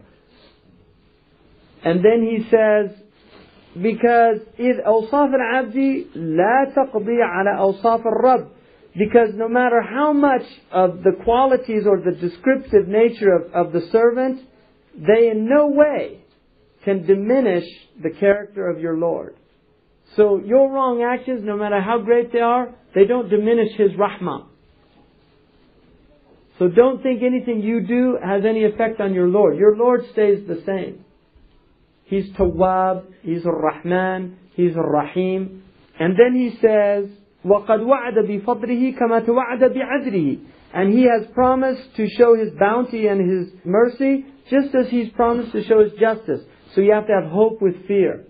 And 1.84 2.04
then 2.04 2.22
he 2.22 2.48
says, 2.50 2.96
because 3.74 4.40
إذ 4.58 4.80
أوصاف 4.86 5.34
العبد 5.34 6.04
لا 6.14 6.72
تقضي 6.76 7.22
على 7.22 7.58
أوصاف 7.58 8.06
الرب 8.06 8.46
because 8.97 9.29
no 9.35 9.47
matter 9.47 9.81
how 9.81 10.11
much 10.11 10.43
of 10.71 11.03
the 11.03 11.11
qualities 11.23 11.83
or 11.85 12.01
the 12.01 12.17
descriptive 12.17 12.87
nature 12.87 13.31
of, 13.31 13.67
of 13.67 13.73
the 13.73 13.87
servant, 13.91 14.41
they 14.95 15.29
in 15.29 15.47
no 15.47 15.67
way 15.67 16.21
can 16.83 17.05
diminish 17.05 17.65
the 18.01 18.09
character 18.19 18.67
of 18.69 18.79
your 18.79 18.97
Lord. 18.97 19.35
So 20.15 20.39
your 20.43 20.71
wrong 20.71 21.03
actions, 21.03 21.41
no 21.43 21.57
matter 21.57 21.79
how 21.79 21.99
great 21.99 22.31
they 22.31 22.39
are, 22.39 22.73
they 22.95 23.05
don't 23.05 23.29
diminish 23.29 23.77
His 23.77 23.91
rahmah. 23.91 24.47
So 26.57 26.69
don't 26.69 27.03
think 27.03 27.21
anything 27.21 27.61
you 27.61 27.81
do 27.81 28.17
has 28.23 28.43
any 28.45 28.63
effect 28.63 28.99
on 28.99 29.13
your 29.13 29.27
Lord. 29.27 29.57
Your 29.57 29.75
Lord 29.77 30.05
stays 30.13 30.47
the 30.47 30.63
same. 30.65 31.05
He's 32.05 32.29
Tawwab, 32.31 33.03
He's 33.21 33.45
Ar-Rahman, 33.45 34.39
He's 34.55 34.75
Ar-Rahim. 34.75 35.63
And 35.99 36.15
then 36.17 36.33
He 36.33 36.57
says, 36.59 37.09
وَقَدْ 37.46 37.80
وَعَدَ 37.80 38.18
بِفَضْلِهِ 38.18 38.98
كَمَا 38.98 39.26
تَوَعَدَ 39.26 39.60
بِعَدْلِهِ 39.60 40.44
And 40.72 40.92
He 40.92 41.04
has 41.04 41.26
promised 41.34 41.96
to 41.96 42.08
show 42.08 42.36
His 42.36 42.52
bounty 42.58 43.08
and 43.08 43.20
His 43.20 43.52
mercy 43.64 44.24
just 44.48 44.74
as 44.74 44.88
He's 44.88 45.08
promised 45.10 45.52
to 45.52 45.64
show 45.64 45.82
His 45.82 45.92
justice. 45.98 46.40
So 46.74 46.80
you 46.80 46.92
have 46.92 47.06
to 47.08 47.12
have 47.12 47.30
hope 47.30 47.60
with 47.60 47.86
fear. 47.86 48.24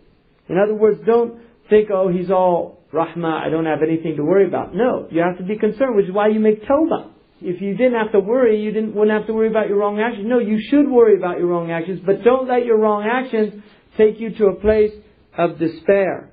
In 0.49 0.59
other 0.59 0.75
words, 0.75 1.01
don't 1.07 1.41
think, 1.69 1.91
oh, 1.93 2.09
He's 2.09 2.31
all 2.31 2.83
rahmah, 2.93 3.47
I 3.47 3.49
don't 3.49 3.67
have 3.67 3.83
anything 3.83 4.17
to 4.17 4.23
worry 4.23 4.47
about. 4.47 4.75
No, 4.75 5.09
you 5.11 5.23
have 5.23 5.39
to 5.39 5.45
be 5.45 5.59
concerned, 5.59 5.97
which 5.97 6.07
is 6.07 6.13
why 6.13 6.29
you 6.29 6.41
make 6.41 6.65
tawbah. 6.65 7.11
If 7.41 7.61
you 7.61 7.77
didn't 7.77 7.95
have 7.95 8.13
to 8.13 8.21
worry, 8.21 8.63
you 8.63 8.71
didn't, 8.71 8.95
wouldn't 8.95 9.17
have 9.17 9.27
to 9.27 9.33
worry 9.33 9.49
about 9.49 9.69
your 9.69 9.79
wrong 9.79 9.99
actions. 9.99 10.27
No, 10.29 10.39
you 10.39 10.61
should 10.71 10.89
worry 10.89 11.17
about 11.17 11.39
your 11.39 11.49
wrong 11.49 11.71
actions, 11.71 12.01
but 12.05 12.23
don't 12.23 12.47
let 12.49 12.65
your 12.65 12.79
wrong 12.79 13.05
actions 13.05 13.63
take 13.97 14.21
you 14.21 14.31
to 14.37 14.47
a 14.47 14.55
place 14.55 14.93
of 15.37 15.59
despair. 15.59 16.31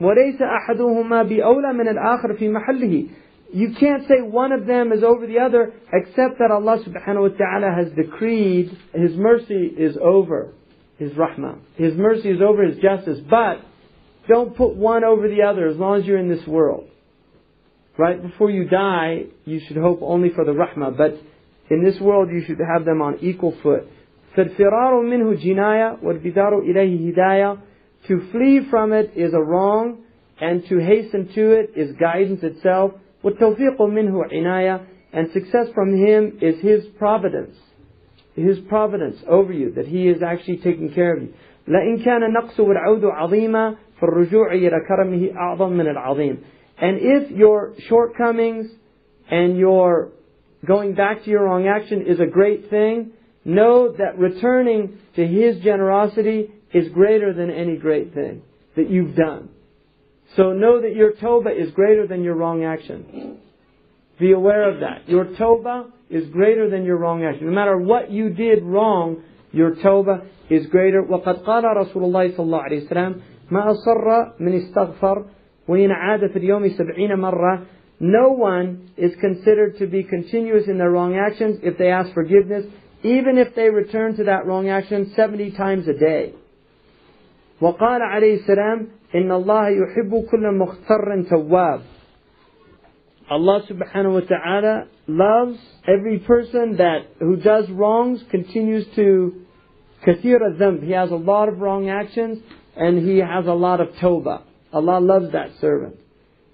وليس 0.00 0.42
أحدهما 0.42 1.22
بأولى 1.22 1.72
من 1.72 1.88
الآخر 1.88 2.34
في 2.34 2.48
محله 2.48 3.06
you 3.52 3.74
can't 3.78 4.02
say 4.08 4.20
one 4.22 4.52
of 4.52 4.66
them 4.66 4.92
is 4.92 5.04
over 5.04 5.26
the 5.26 5.38
other 5.38 5.72
except 5.92 6.38
that 6.40 6.50
Allah 6.50 6.82
subhanahu 6.84 7.30
wa 7.30 7.36
ta'ala 7.36 7.72
has 7.74 7.92
decreed 7.94 8.76
His 8.92 9.14
mercy 9.14 9.72
is 9.78 9.96
over 10.02 10.52
His 10.98 11.12
rahmah. 11.12 11.58
His 11.76 11.94
mercy 11.94 12.30
is 12.30 12.40
over 12.40 12.64
His 12.64 12.78
justice. 12.78 13.20
But 13.30 13.58
don't 14.28 14.56
put 14.56 14.74
one 14.74 15.04
over 15.04 15.28
the 15.28 15.42
other 15.42 15.68
as 15.68 15.76
long 15.76 16.00
as 16.00 16.06
you're 16.06 16.18
in 16.18 16.28
this 16.28 16.46
world. 16.46 16.88
Right 17.96 18.20
before 18.20 18.50
you 18.50 18.68
die, 18.68 19.26
you 19.44 19.60
should 19.66 19.76
hope 19.76 20.00
only 20.02 20.30
for 20.30 20.44
the 20.44 20.52
rahmah. 20.52 20.96
But 20.96 21.14
in 21.70 21.84
this 21.84 22.00
world, 22.00 22.28
you 22.30 22.42
should 22.46 22.58
have 22.58 22.84
them 22.84 23.00
on 23.00 23.18
equal 23.20 23.56
foot. 23.62 23.88
فالفرار 24.36 25.00
منه 25.02 25.34
جناية 25.34 25.98
والبدار 26.02 26.58
إليه 26.58 27.12
هداية 27.12 27.56
to 28.08 28.30
flee 28.30 28.60
from 28.70 28.92
it 28.92 29.12
is 29.16 29.34
a 29.34 29.40
wrong, 29.40 30.04
and 30.40 30.64
to 30.68 30.78
hasten 30.78 31.32
to 31.34 31.52
it 31.52 31.72
is 31.76 31.96
guidance 31.96 32.42
itself. 32.42 32.92
وَالتَّوْفِيقُ 33.24 33.78
مِنْهُ 33.78 34.32
عِنَايَةٌ 34.32 34.86
And 35.12 35.32
success 35.32 35.68
from 35.74 35.96
Him 35.96 36.38
is 36.40 36.60
His 36.60 36.84
providence. 36.98 37.56
His 38.34 38.58
providence 38.68 39.16
over 39.28 39.52
you, 39.52 39.72
that 39.72 39.86
He 39.86 40.08
is 40.08 40.22
actually 40.22 40.58
taking 40.58 40.92
care 40.92 41.16
of 41.16 41.22
you. 41.22 41.34
لَإِنْ 41.68 42.06
كَانَ 42.06 42.22
النَّقْصُ 42.22 42.58
وَالْعَوْدُ 42.58 43.02
عَظِيمًا 43.02 43.76
فَالرُّجُوعِ 44.00 44.52
إِلَى 44.52 44.86
كَرَمِهِ 44.88 45.34
أَعْظَمُ 45.34 45.72
مِنَ 45.72 45.96
الْعَظِيمِ 45.96 46.38
And 46.78 46.98
if 47.00 47.30
your 47.30 47.74
shortcomings 47.88 48.70
and 49.30 49.56
your 49.56 50.10
going 50.64 50.94
back 50.94 51.24
to 51.24 51.30
your 51.30 51.44
wrong 51.44 51.66
action 51.66 52.04
is 52.06 52.20
a 52.20 52.26
great 52.26 52.70
thing, 52.70 53.12
know 53.44 53.92
that 53.92 54.18
returning 54.18 54.98
to 55.16 55.26
His 55.26 55.62
generosity 55.62 56.50
is 56.73 56.89
greater 56.89 57.33
than 57.33 57.49
any 57.49 57.77
great 57.77 58.13
thing 58.13 58.41
that 58.75 58.89
you've 58.89 59.15
done. 59.15 59.49
So 60.35 60.53
know 60.53 60.81
that 60.81 60.95
your 60.95 61.13
tawbah 61.13 61.59
is 61.59 61.71
greater 61.71 62.07
than 62.07 62.23
your 62.23 62.35
wrong 62.35 62.63
action. 62.63 63.37
Be 64.19 64.31
aware 64.31 64.71
of 64.71 64.79
that. 64.79 65.09
Your 65.09 65.25
tawbah 65.25 65.91
is 66.09 66.29
greater 66.29 66.69
than 66.69 66.85
your 66.85 66.97
wrong 66.97 67.23
action. 67.23 67.47
No 67.47 67.51
matter 67.51 67.77
what 67.77 68.11
you 68.11 68.29
did 68.29 68.63
wrong, 68.63 69.23
your 69.51 69.75
tawbah 69.75 70.27
is 70.49 70.67
greater. 70.67 71.03
وَقَدْ 71.03 71.45
قَالَ 71.45 71.63
رَسُولُ 71.63 71.95
اللَّهِ 71.95 72.35
صَلَّى 72.35 72.39
اللَّهُ 72.39 72.69
عَلَيْهِ 72.69 72.87
وسلم 72.87 73.21
مَا 73.51 73.75
أَصَرَّ 73.75 74.39
مِنْ 74.39 74.53
اسْتَغْفَرَ 74.61 75.25
فِي 75.67 76.37
الْيَوْمِ 76.37 76.77
سَبْعِينَ 76.77 77.11
مَرَّةً 77.17 77.65
No 77.99 78.31
one 78.31 78.91
is 78.97 79.11
considered 79.19 79.77
to 79.79 79.87
be 79.87 80.03
continuous 80.03 80.67
in 80.67 80.77
their 80.77 80.91
wrong 80.91 81.15
actions 81.15 81.59
if 81.63 81.77
they 81.77 81.89
ask 81.89 82.13
forgiveness, 82.13 82.65
even 83.03 83.37
if 83.37 83.55
they 83.55 83.69
return 83.69 84.15
to 84.17 84.23
that 84.25 84.45
wrong 84.45 84.69
action 84.69 85.13
70 85.15 85.51
times 85.51 85.87
a 85.87 85.93
day. 85.93 86.33
وقال 87.60 88.02
عليه 88.02 88.34
السلام 88.34 88.88
إن 89.14 89.32
الله 89.32 89.68
يحب 89.68 90.24
كل 90.30 90.58
مختر 90.58 91.22
تواب 91.30 91.80
Allah 93.28 93.60
subhanahu 93.68 94.14
wa 94.14 94.20
ta'ala 94.20 94.86
loves 95.08 95.58
every 95.88 96.20
person 96.20 96.76
that 96.76 97.00
who 97.18 97.34
does 97.34 97.68
wrongs 97.70 98.22
continues 98.30 98.86
to 98.94 99.42
kathir 100.06 100.38
dhanb. 100.60 100.84
He 100.84 100.92
has 100.92 101.10
a 101.10 101.16
lot 101.16 101.48
of 101.48 101.58
wrong 101.58 101.88
actions 101.90 102.38
and 102.76 102.98
he 102.98 103.18
has 103.18 103.46
a 103.46 103.52
lot 103.52 103.80
of 103.80 103.88
tawbah. 104.00 104.42
Allah 104.72 105.00
loves 105.00 105.32
that 105.32 105.50
servant. 105.60 105.96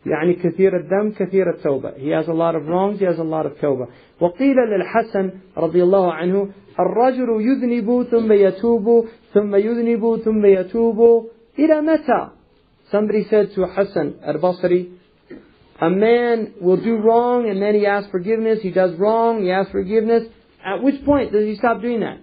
يعني 0.06 0.34
كثير 0.34 0.76
الدم 0.76 1.12
كثير 1.12 1.50
التوبة. 1.50 1.98
He 1.98 2.08
has 2.08 2.26
a 2.28 2.32
lot 2.32 2.54
of 2.56 2.66
wrongs, 2.66 2.98
he 2.98 3.04
has 3.04 3.18
a 3.18 3.22
lot 3.22 3.44
of 3.44 3.52
tawbah. 3.58 3.88
وقيل 4.20 4.56
للحسن 4.56 5.30
رضي 5.56 5.82
الله 5.82 6.12
عنه 6.12 6.48
الرجل 6.80 7.28
يذنب 7.40 8.02
ثم 8.02 8.32
يتوب 8.32 9.06
Somebody 12.91 13.27
said 13.29 13.53
to 13.55 13.65
Hasan 13.65 14.19
al-Basri, 14.25 14.91
a 15.79 15.89
man 15.89 16.53
will 16.59 16.77
do 16.77 16.97
wrong 16.97 17.49
and 17.49 17.61
then 17.61 17.75
he 17.75 17.85
asks 17.85 18.09
forgiveness, 18.09 18.59
he 18.61 18.71
does 18.71 18.97
wrong, 18.97 19.43
he 19.43 19.51
asks 19.51 19.71
forgiveness. 19.71 20.23
At 20.65 20.81
which 20.81 21.03
point 21.05 21.31
does 21.31 21.45
he 21.45 21.55
stop 21.55 21.81
doing 21.81 21.99
that? 21.99 22.19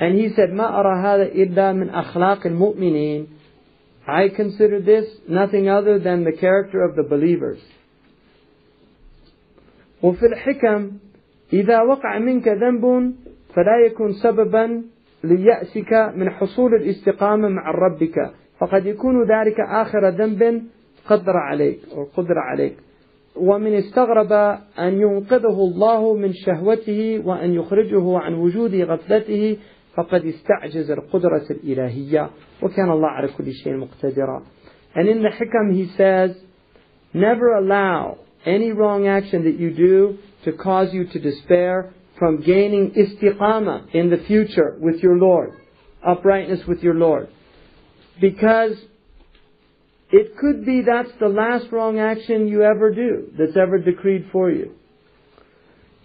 And 0.00 0.16
he 0.16 0.28
said, 0.34 0.50
مَا 0.50 0.70
أَرَى 0.70 0.94
هَذَا 1.04 1.36
إِلَّا 1.36 1.74
مِنْ 1.74 1.90
أَخْلَاقِ 1.90 2.46
الْمُؤْمِنِينَ 2.46 3.28
I 4.06 4.28
consider 4.28 4.80
this 4.80 5.06
nothing 5.28 5.68
other 5.68 5.98
than 5.98 6.24
the 6.24 6.32
character 6.32 6.82
of 6.82 6.94
the 6.94 7.02
believers. 7.02 7.58
وفي 10.02 10.26
الحكم 10.26 10.98
إذا 11.52 11.82
وقع 11.82 12.18
منك 12.18 12.48
ذنب 12.48 13.14
فلا 13.54 13.86
يكون 13.86 14.12
سببا 14.12 14.82
ليأسك 15.24 16.12
من 16.16 16.30
حصول 16.30 16.74
الاستقامة 16.74 17.48
مع 17.48 17.70
ربك. 17.70 18.30
فقد 18.60 18.86
يكون 18.86 19.22
ذلك 19.22 19.60
آخر 19.60 20.08
ذنب 20.08 20.62
قدر 21.06 21.36
عليك 21.36 21.80
أو 21.92 22.04
قدر 22.16 22.38
عليك. 22.38 22.76
ومن 23.36 23.74
استغرب 23.74 24.32
أن 24.78 25.00
ينقذه 25.00 25.58
الله 25.60 26.14
من 26.14 26.32
شهوته 26.32 27.22
وأن 27.24 27.54
يخرجه 27.54 28.18
عن 28.18 28.34
وجود 28.34 28.74
غفلته 28.74 29.56
فقد 29.94 30.24
استعجز 30.24 30.90
القدرة 30.90 31.46
الإلهية. 31.50 32.30
وكان 32.62 32.90
الله 32.90 33.08
على 33.08 33.28
كل 33.28 33.52
شيء 33.52 33.76
مقتدرا. 33.76 34.42
And 34.94 35.08
in 35.08 35.22
the 35.22 35.28
hikam 35.28 35.74
he 35.74 35.86
says 35.96 36.30
never 37.12 37.54
allow 37.56 38.18
any 38.46 38.72
wrong 38.72 39.06
action 39.06 39.44
that 39.44 39.58
you 39.58 39.70
do 39.74 40.16
to 40.44 40.52
cause 40.52 40.94
you 40.94 41.04
to 41.04 41.18
despair 41.18 41.92
from 42.18 42.40
gaining 42.40 42.92
istiqama 42.92 43.94
in 43.94 44.10
the 44.10 44.24
future 44.26 44.76
with 44.80 44.96
your 45.02 45.16
Lord 45.16 45.52
uprightness 46.06 46.60
with 46.66 46.82
your 46.82 46.94
Lord 46.94 47.28
because 48.20 48.76
it 50.10 50.36
could 50.38 50.64
be 50.64 50.82
that's 50.82 51.10
the 51.18 51.28
last 51.28 51.66
wrong 51.72 51.98
action 51.98 52.48
you 52.48 52.62
ever 52.62 52.94
do 52.94 53.32
that's 53.36 53.56
ever 53.56 53.78
decreed 53.78 54.28
for 54.30 54.50
you. 54.50 54.72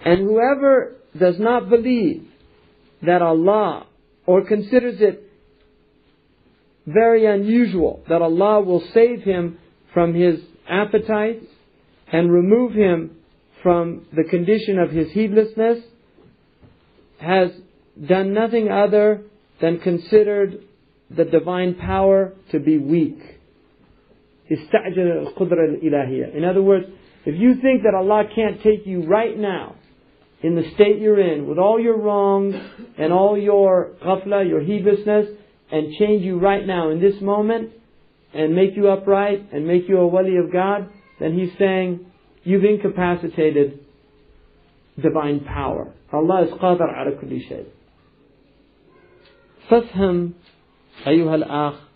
And 0.03 0.19
whoever 0.19 0.95
does 1.17 1.39
not 1.39 1.69
believe 1.69 2.27
that 3.03 3.21
Allah 3.21 3.85
or 4.25 4.43
considers 4.45 4.99
it 4.99 5.23
very 6.87 7.25
unusual 7.25 8.03
that 8.09 8.21
Allah 8.21 8.61
will 8.61 8.83
save 8.93 9.21
him 9.21 9.59
from 9.93 10.15
his 10.15 10.39
appetites 10.67 11.45
and 12.11 12.31
remove 12.31 12.73
him 12.73 13.17
from 13.61 14.07
the 14.15 14.23
condition 14.23 14.79
of 14.79 14.89
his 14.89 15.11
heedlessness 15.11 15.79
has 17.21 17.51
done 18.07 18.33
nothing 18.33 18.69
other 18.69 19.21
than 19.61 19.79
considered 19.79 20.63
the 21.09 21.25
divine 21.25 21.75
power 21.75 22.33
to 22.51 22.59
be 22.59 22.77
weak. 22.77 23.19
In 24.49 24.67
other 26.45 26.61
words, 26.61 26.85
if 27.25 27.39
you 27.39 27.55
think 27.61 27.83
that 27.83 27.93
Allah 27.95 28.23
can't 28.33 28.61
take 28.63 28.85
you 28.85 29.03
right 29.03 29.37
now 29.37 29.75
in 30.41 30.55
the 30.55 30.63
state 30.73 30.99
you're 30.99 31.19
in 31.19 31.47
with 31.47 31.59
all 31.59 31.79
your 31.79 31.97
wrongs 31.97 32.55
and 32.97 33.13
all 33.13 33.37
your 33.37 33.91
ghafla, 34.03 34.47
your 34.47 34.61
heedlessness, 34.61 35.27
and 35.71 35.93
change 35.97 36.23
you 36.23 36.39
right 36.39 36.65
now 36.65 36.89
in 36.89 36.99
this 36.99 37.21
moment 37.21 37.71
and 38.33 38.55
make 38.55 38.75
you 38.75 38.89
upright 38.89 39.53
and 39.53 39.67
make 39.67 39.87
you 39.87 39.97
a 39.97 40.07
wali 40.07 40.37
of 40.37 40.51
God, 40.51 40.89
then 41.19 41.37
he's 41.37 41.51
saying, 41.59 42.05
you've 42.43 42.63
incapacitated 42.63 43.79
divine 45.01 45.41
power. 45.41 45.93
Is 46.13 46.53
قادر 46.53 46.89
على 46.89 47.15
كل 47.21 47.39
شيء. 47.39 47.65
فافهم 49.69 50.33
أيها 51.07 51.35
الأخ 51.35 51.89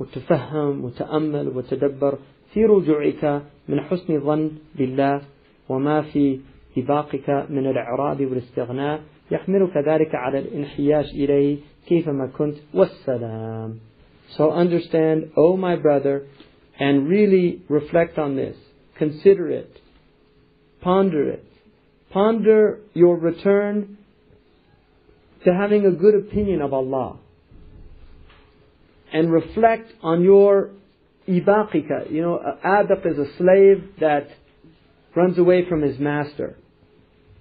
وتفهم 0.00 0.84
وتأمل 0.84 1.48
وتدبر 1.48 2.18
في 2.52 2.64
رجوعك 2.64 3.42
من 3.68 3.80
حسن 3.80 4.14
الظن 4.14 4.50
بالله 4.74 5.20
وما 5.68 6.02
في 6.02 6.40
إباقك 6.76 7.46
من 7.50 7.66
الإعراض 7.66 8.20
والاستغناء 8.20 9.00
يحملك 9.30 9.76
ذلك 9.76 10.14
على 10.14 10.38
الانحياش 10.38 11.06
إليه 11.14 11.58
كيفما 11.88 12.26
كنت 12.38 12.56
والسلام. 12.74 13.78
So 14.36 14.50
understand, 14.50 15.30
oh 15.36 15.56
my 15.56 15.76
brother, 15.76 16.26
and 16.78 17.08
really 17.08 17.60
reflect 17.68 18.18
on 18.18 18.36
this. 18.36 18.56
Consider 18.98 19.50
it. 19.50 19.80
Ponder 20.82 21.30
it. 21.30 21.51
Ponder 22.11 22.79
your 22.93 23.17
return 23.17 23.97
to 25.45 25.53
having 25.53 25.85
a 25.85 25.91
good 25.91 26.15
opinion 26.15 26.61
of 26.61 26.73
Allah 26.73 27.19
and 29.13 29.31
reflect 29.31 29.91
on 30.01 30.23
your 30.23 30.71
ibaqika. 31.27 32.11
You 32.11 32.21
know, 32.21 32.57
adaq 32.65 33.05
is 33.05 33.17
a 33.17 33.37
slave 33.37 33.83
that 33.99 34.27
runs 35.15 35.37
away 35.37 35.67
from 35.67 35.81
his 35.81 35.99
master. 35.99 36.57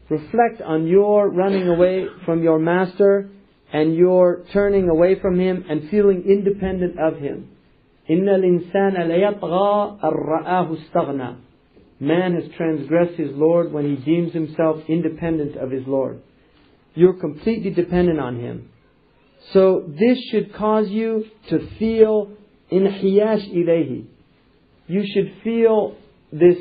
Reflect 0.08 0.60
on 0.64 0.86
your 0.86 1.28
running 1.28 1.68
away 1.68 2.06
from 2.24 2.42
your 2.42 2.58
master 2.58 3.28
and 3.72 3.94
your 3.94 4.44
turning 4.52 4.88
away 4.88 5.18
from 5.20 5.38
him 5.38 5.64
and 5.68 5.90
feeling 5.90 6.24
independent 6.26 6.98
of 6.98 7.18
him. 7.18 7.50
إن 8.08 8.28
الإنسان 8.28 8.94
ليطغى 9.08 9.98
أن 10.04 10.10
رآه 10.10 10.76
استغنى. 10.76 11.36
Man 12.01 12.33
has 12.33 12.51
transgressed 12.57 13.13
his 13.13 13.29
Lord 13.31 13.71
when 13.71 13.85
he 13.85 14.03
deems 14.03 14.33
himself 14.33 14.77
independent 14.87 15.55
of 15.55 15.69
his 15.69 15.83
Lord. 15.85 16.19
You're 16.95 17.19
completely 17.19 17.69
dependent 17.69 18.19
on 18.19 18.39
him. 18.39 18.69
So 19.53 19.85
this 19.87 20.17
should 20.31 20.55
cause 20.55 20.89
you 20.89 21.25
to 21.49 21.69
feel 21.77 22.31
inhiyash 22.71 23.53
ilayhi. 23.53 24.07
You 24.87 25.03
should 25.13 25.43
feel 25.43 25.95
this 26.31 26.57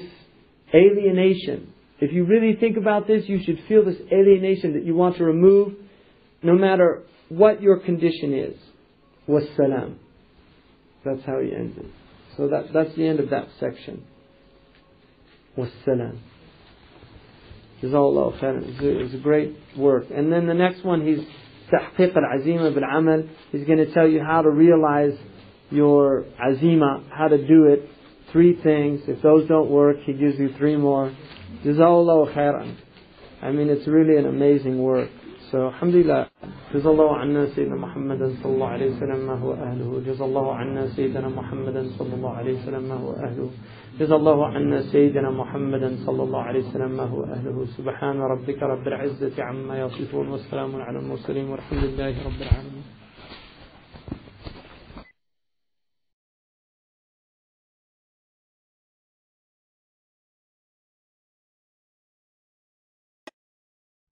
alienation. 0.75 1.73
If 2.01 2.13
you 2.13 2.27
really 2.27 2.57
think 2.61 2.77
about 2.77 3.07
this, 3.07 3.27
you 3.27 3.43
should 3.43 3.63
feel 3.67 3.83
this 3.83 3.97
alienation 4.13 4.75
that 4.75 4.85
you 4.85 4.95
want 4.95 5.17
to 5.17 5.25
remove 5.25 5.73
no 6.43 6.55
matter 6.55 7.03
what 7.31 7.63
your 7.63 7.79
condition 7.79 8.35
is. 8.35 8.57
Wassalam. 9.27 9.97
That's 11.03 11.25
how 11.25 11.41
he 11.41 11.51
ends 11.55 11.79
it. 11.79 11.87
So 12.37 12.49
that, 12.49 12.75
that's 12.75 12.95
the 12.95 13.07
end 13.07 13.21
of 13.21 13.31
that 13.31 13.49
section. 13.59 14.05
والسلام 15.57 16.15
جزاه 17.83 18.33
خairan. 18.41 18.63
It's 18.81 19.15
a 19.15 19.19
great 19.19 19.57
work. 19.77 20.05
And 20.15 20.33
then 20.33 20.47
the 20.47 20.55
next 20.55 20.85
one, 20.85 21.07
he's 21.07 21.25
Tahqiq 21.73 22.15
Al 22.17 22.39
Azima 22.39 22.75
Bil 22.75 22.85
Amal. 22.85 23.25
He's 23.53 23.67
going 23.67 23.79
to 23.79 23.93
tell 23.93 24.09
you 24.09 24.23
how 24.23 24.43
to 24.43 24.51
realize 24.51 25.17
your 25.71 26.25
azima, 26.41 27.09
how 27.11 27.29
to 27.29 27.47
do 27.47 27.67
it. 27.67 27.89
Three 28.33 28.61
things. 28.63 29.01
If 29.09 29.23
those 29.23 29.49
don't 29.49 29.71
work, 29.71 29.97
he 30.05 30.13
gives 30.13 30.39
you 30.39 30.51
three 30.59 30.77
more. 30.77 31.15
Jazakallah 31.65 32.35
khairan. 32.35 32.77
I 33.43 33.51
mean, 33.51 33.69
it's 33.69 33.87
really 33.89 34.17
an 34.17 34.27
amazing 34.27 34.81
work. 34.81 35.11
So, 35.51 35.67
alhamdulillah. 35.67 36.31
جزا 36.75 36.91
الله 36.91 37.17
عنا 37.17 37.47
سيدنا 37.47 37.77
محمدا 37.77 38.27
صلى 38.43 38.53
الله 38.55 38.69
عليه 38.69 38.89
وسلم 38.95 39.27
ما 39.27 39.35
هو 39.35 39.53
أهله؟ 39.53 39.91
جزا 40.07 40.25
الله 40.25 40.55
عنا 40.55 40.87
سيدنا 40.97 41.29
محمدا 41.29 41.83
صلى 41.99 42.15
الله 42.15 42.33
عليه 42.37 42.55
وسلم 42.63 42.83
ما 42.89 42.95
هو 42.95 43.11
أهله؟ 43.13 43.51
جزا 44.01 44.17
الله 44.17 44.47
عنا 44.47 44.79
سيدنا 44.93 45.31
محمدا 45.31 45.97
صلى 46.07 46.23
الله 46.23 46.43
عليه 46.43 46.63
وسلم 46.69 46.91
ما 46.91 47.03
هو 47.03 47.25
أهله؟ 47.25 47.67
سبحان 47.77 48.17
ربك 48.21 48.63
رب 48.63 48.87
العزة 48.89 49.43
عما 49.43 49.81
يصفون 49.81 50.29
والسلام 50.29 50.83
على 50.87 50.99
المرسلين 50.99 51.47
والحمد 51.51 51.85
لله 51.85 52.15
رب 52.27 52.41
العالمين. 52.47 52.87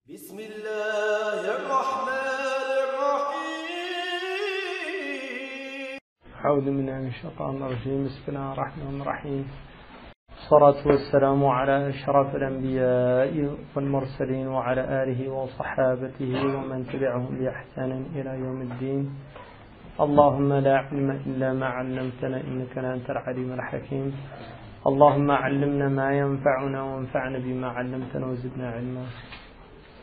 بسم 0.09 0.39
الله 0.39 0.78
أعوذ 6.59 6.71
من 6.71 6.89
الشيطان 6.91 7.55
الرجيم. 7.63 8.05
بسم 8.05 8.25
الله 8.29 8.53
الرحمن 8.53 8.97
الرحيم. 9.03 9.45
الصلاة 10.39 10.81
والسلام 10.91 11.47
على 11.47 11.89
أشرف 11.89 12.29
الأنبياء 12.37 13.33
والمرسلين 13.75 14.47
وعلى 14.47 14.83
آله 15.03 15.21
وصحابته 15.31 16.33
ومن 16.55 16.81
تبعهم 16.93 17.31
بإحسان 17.39 17.91
إلى 18.15 18.33
يوم 18.45 18.61
الدين. 18.63 19.03
اللهم 20.01 20.51
لا 20.53 20.77
علم 20.79 21.09
إلا 21.27 21.49
ما 21.53 21.67
علمتنا 21.67 22.39
إنك 22.41 22.75
أنت 22.79 23.07
العليم 23.11 23.53
الحكيم. 23.59 24.07
اللهم 24.91 25.31
علمنا 25.31 25.89
ما 25.89 26.09
ينفعنا 26.23 26.81
وانفعنا 26.83 27.39
بما 27.39 27.69
علمتنا 27.69 28.27
وزدنا 28.27 28.67
علما. 28.71 29.05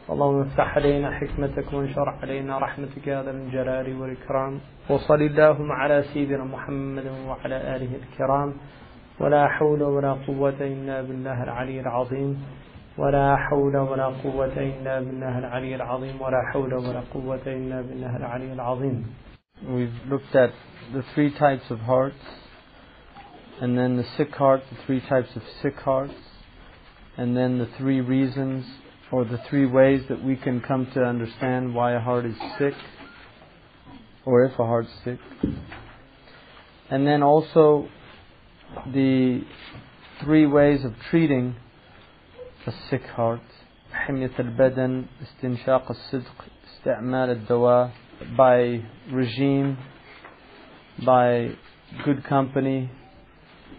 اللهم 0.09 0.41
افتح 0.41 0.77
علينا 0.77 1.11
حكمتك 1.11 1.73
وانشر 1.73 2.09
علينا 2.09 2.57
رحمتك 2.59 3.07
يا 3.07 3.23
ذا 3.23 3.31
الجلال 3.31 4.01
والإكرام. 4.01 4.59
وصل 4.89 5.21
اللهم 5.21 5.71
على 5.71 6.03
سيدنا 6.13 6.43
محمد 6.43 7.07
وعلى 7.27 7.75
آله 7.75 7.89
الكرام. 8.01 8.53
ولا 9.19 9.47
حول 9.47 9.83
ولا 9.83 10.13
قوة 10.13 10.61
إلا 10.61 11.01
بالله 11.01 11.43
العلي 11.43 11.79
العظيم. 11.79 12.37
ولا 12.97 13.35
حول 13.35 13.77
ولا 13.77 14.05
قوة 14.05 14.57
إلا 14.57 14.99
بالله 14.99 15.39
العلي 15.39 15.75
العظيم. 15.75 16.21
ولا 16.21 16.41
حول 16.53 16.73
ولا 16.73 17.01
قوة 17.13 17.45
إلا 17.47 17.81
بالله 17.81 18.17
العلي 18.17 18.53
العظيم. 18.53 19.05
We've 19.67 19.99
looked 20.07 20.35
at 20.35 20.53
the 20.93 21.01
three 21.15 21.31
types 21.31 21.71
of 21.71 21.79
hearts, 21.79 22.25
and 23.59 23.75
then 23.75 23.97
the 23.97 24.03
sick 24.17 24.35
heart, 24.35 24.61
the 24.69 24.77
three 24.85 25.01
types 25.01 25.35
of 25.35 25.41
sick 25.63 25.77
hearts, 25.79 26.21
and 27.17 27.35
then 27.35 27.57
the 27.57 27.69
three 27.77 28.01
reasons 28.01 28.65
or 29.14 29.24
the 29.24 29.38
three 29.48 29.66
ways 29.66 30.02
that 30.08 30.22
we 30.22 30.36
can 30.36 30.60
come 30.60 30.86
to 30.94 31.02
understand 31.02 31.74
why 31.74 31.92
a 31.92 32.00
heart 32.00 32.24
is 32.24 32.36
sick, 32.58 32.74
or 34.24 34.44
if 34.44 34.52
a 34.52 34.64
heart's 34.64 34.90
sick. 35.04 35.18
And 36.90 37.06
then 37.06 37.22
also 37.22 37.88
the 38.92 39.42
three 40.22 40.46
ways 40.46 40.84
of 40.84 40.94
treating 41.10 41.56
a 42.66 42.72
sick 42.88 43.02
heart. 43.02 43.40
حمية 43.92 44.38
البدن 44.38 45.04
استنشاق 45.22 45.90
الصدق 45.90 46.44
استعمال 46.64 47.30
الدواء 47.30 47.90
by 48.36 48.82
regime 49.10 49.76
by 51.04 51.50
good 52.04 52.22
company 52.24 52.90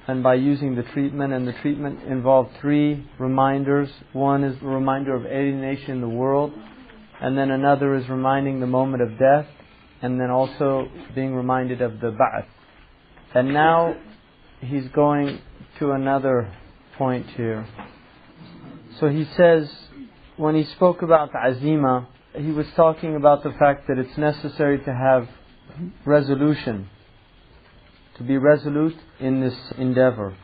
and 0.09 0.23
by 0.23 0.35
using 0.35 0.77
the 0.77 0.83
treatment 0.83 1.33
and 1.33 1.47
the 1.47 1.53
treatment 1.63 2.03
involved 2.05 2.51
three 2.61 3.07
reminders 3.19 3.89
one 4.13 4.45
is 4.45 4.59
the 4.61 4.67
reminder 4.67 5.15
of 5.15 5.27
alienation 5.27 5.93
in 5.93 6.01
the 6.01 6.09
world 6.09 6.53
and 7.21 7.37
then 7.37 7.51
another 7.51 7.95
is 7.97 8.09
reminding 8.09 8.61
the 8.61 8.67
moment 8.67 9.03
of 9.03 9.19
death, 9.19 9.47
and 10.03 10.21
then 10.21 10.31
also 10.31 10.89
being 11.15 11.35
reminded 11.35 11.81
of 11.81 12.01
the 12.01 12.09
ba'ath. 12.09 12.47
And 13.35 13.53
now 13.53 13.97
he's 14.61 14.87
going 14.89 15.41
to 15.79 15.93
another 15.93 16.53
point 16.99 17.27
here. 17.31 17.67
So 19.01 19.09
he 19.09 19.27
says, 19.37 19.71
when 20.37 20.55
he 20.55 20.65
spoke 20.65 21.03
about 21.03 21.33
azima, 21.33 22.07
he 22.35 22.51
was 22.51 22.67
talking 22.77 23.17
about 23.17 23.43
the 23.43 23.53
fact 23.59 23.89
that 23.89 23.99
it's 23.99 24.17
necessary 24.19 24.79
to 24.85 24.93
have 24.93 25.29
resolution, 26.05 26.89
to 28.17 28.23
be 28.23 28.37
resolute 28.37 28.97
in 29.21 29.41
this 29.41 29.55
endeavor. 29.79 30.37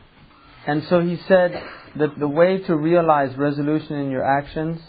And 0.65 0.83
so 0.89 1.01
he 1.01 1.19
said 1.27 1.61
that 1.97 2.17
the 2.17 2.27
way 2.27 2.59
to 2.59 2.75
realize 2.75 3.35
resolution 3.37 3.97
in 3.97 4.11
your 4.11 4.23
actions 4.23 4.79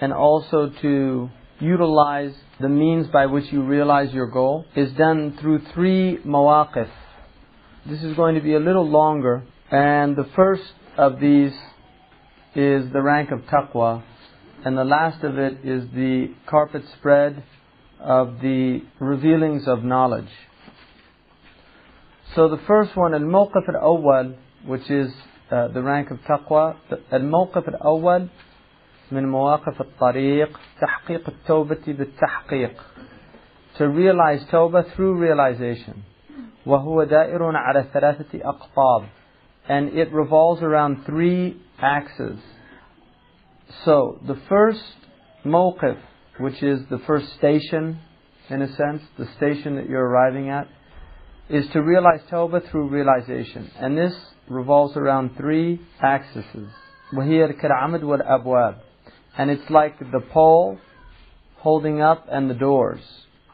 and 0.00 0.12
also 0.12 0.70
to 0.80 1.30
utilize 1.60 2.34
the 2.60 2.68
means 2.68 3.08
by 3.08 3.26
which 3.26 3.52
you 3.52 3.62
realize 3.62 4.12
your 4.12 4.28
goal 4.28 4.64
is 4.76 4.92
done 4.92 5.36
through 5.40 5.60
three 5.74 6.18
mawaqif. 6.24 6.88
This 7.86 8.02
is 8.02 8.16
going 8.16 8.34
to 8.34 8.40
be 8.40 8.54
a 8.54 8.60
little 8.60 8.88
longer, 8.88 9.42
and 9.70 10.14
the 10.14 10.28
first 10.36 10.72
of 10.96 11.20
these 11.20 11.52
is 12.54 12.92
the 12.92 13.02
rank 13.02 13.30
of 13.30 13.40
taqwa, 13.42 14.02
and 14.64 14.76
the 14.76 14.84
last 14.84 15.22
of 15.24 15.38
it 15.38 15.64
is 15.64 15.88
the 15.94 16.34
carpet 16.46 16.82
spread 16.98 17.42
of 18.00 18.40
the 18.40 18.82
revealings 19.00 19.66
of 19.66 19.82
knowledge. 19.82 20.30
So 22.35 22.49
the 22.49 22.59
first 22.67 22.95
one, 22.95 23.13
al-mawqif 23.13 23.67
al-awwal, 23.69 24.35
which 24.65 24.89
is 24.89 25.11
uh, 25.51 25.67
the 25.69 25.81
rank 25.81 26.09
of 26.11 26.19
taqwa, 26.19 26.75
al-mawqif 27.11 27.67
al-awwal 27.67 28.29
من 29.13 29.31
مواقف 29.31 29.81
الطريق 29.81 30.59
تحقيق 30.81 31.29
التوبة 31.29 31.83
بالتحقيق 31.87 32.81
to 33.77 33.87
realize 33.87 34.43
tawbah 34.51 34.83
through 34.95 35.13
realization 35.19 36.03
وهو 36.65 37.03
دائر 37.03 37.55
على 37.55 37.85
ثلاثة 37.93 38.41
أقطاب 38.41 39.05
and 39.69 39.89
it 39.97 40.11
revolves 40.11 40.61
around 40.61 41.05
three 41.05 41.57
axes 41.79 42.39
so 43.85 44.19
the 44.27 44.39
first 44.49 44.95
mawqif 45.45 45.97
which 46.39 46.63
is 46.63 46.79
the 46.89 46.99
first 47.05 47.27
station 47.37 47.99
in 48.49 48.61
a 48.61 48.67
sense 48.75 49.01
the 49.17 49.27
station 49.37 49.75
that 49.75 49.87
you're 49.89 50.07
arriving 50.07 50.49
at 50.49 50.67
is 51.49 51.65
to 51.73 51.81
realize 51.81 52.21
tawbah 52.31 52.69
through 52.69 52.87
realization 52.89 53.69
and 53.79 53.97
this 53.97 54.13
revolves 54.49 54.95
around 54.97 55.35
three 55.37 55.81
axes 56.01 56.45
وهي 57.13 57.45
الكرعمد 57.45 58.03
والأبواب 58.03 58.75
and 59.37 59.49
it's 59.51 59.69
like 59.69 59.99
the 59.99 60.21
pole 60.31 60.77
holding 61.57 62.01
up 62.01 62.25
and 62.29 62.49
the 62.49 62.53
doors 62.53 62.99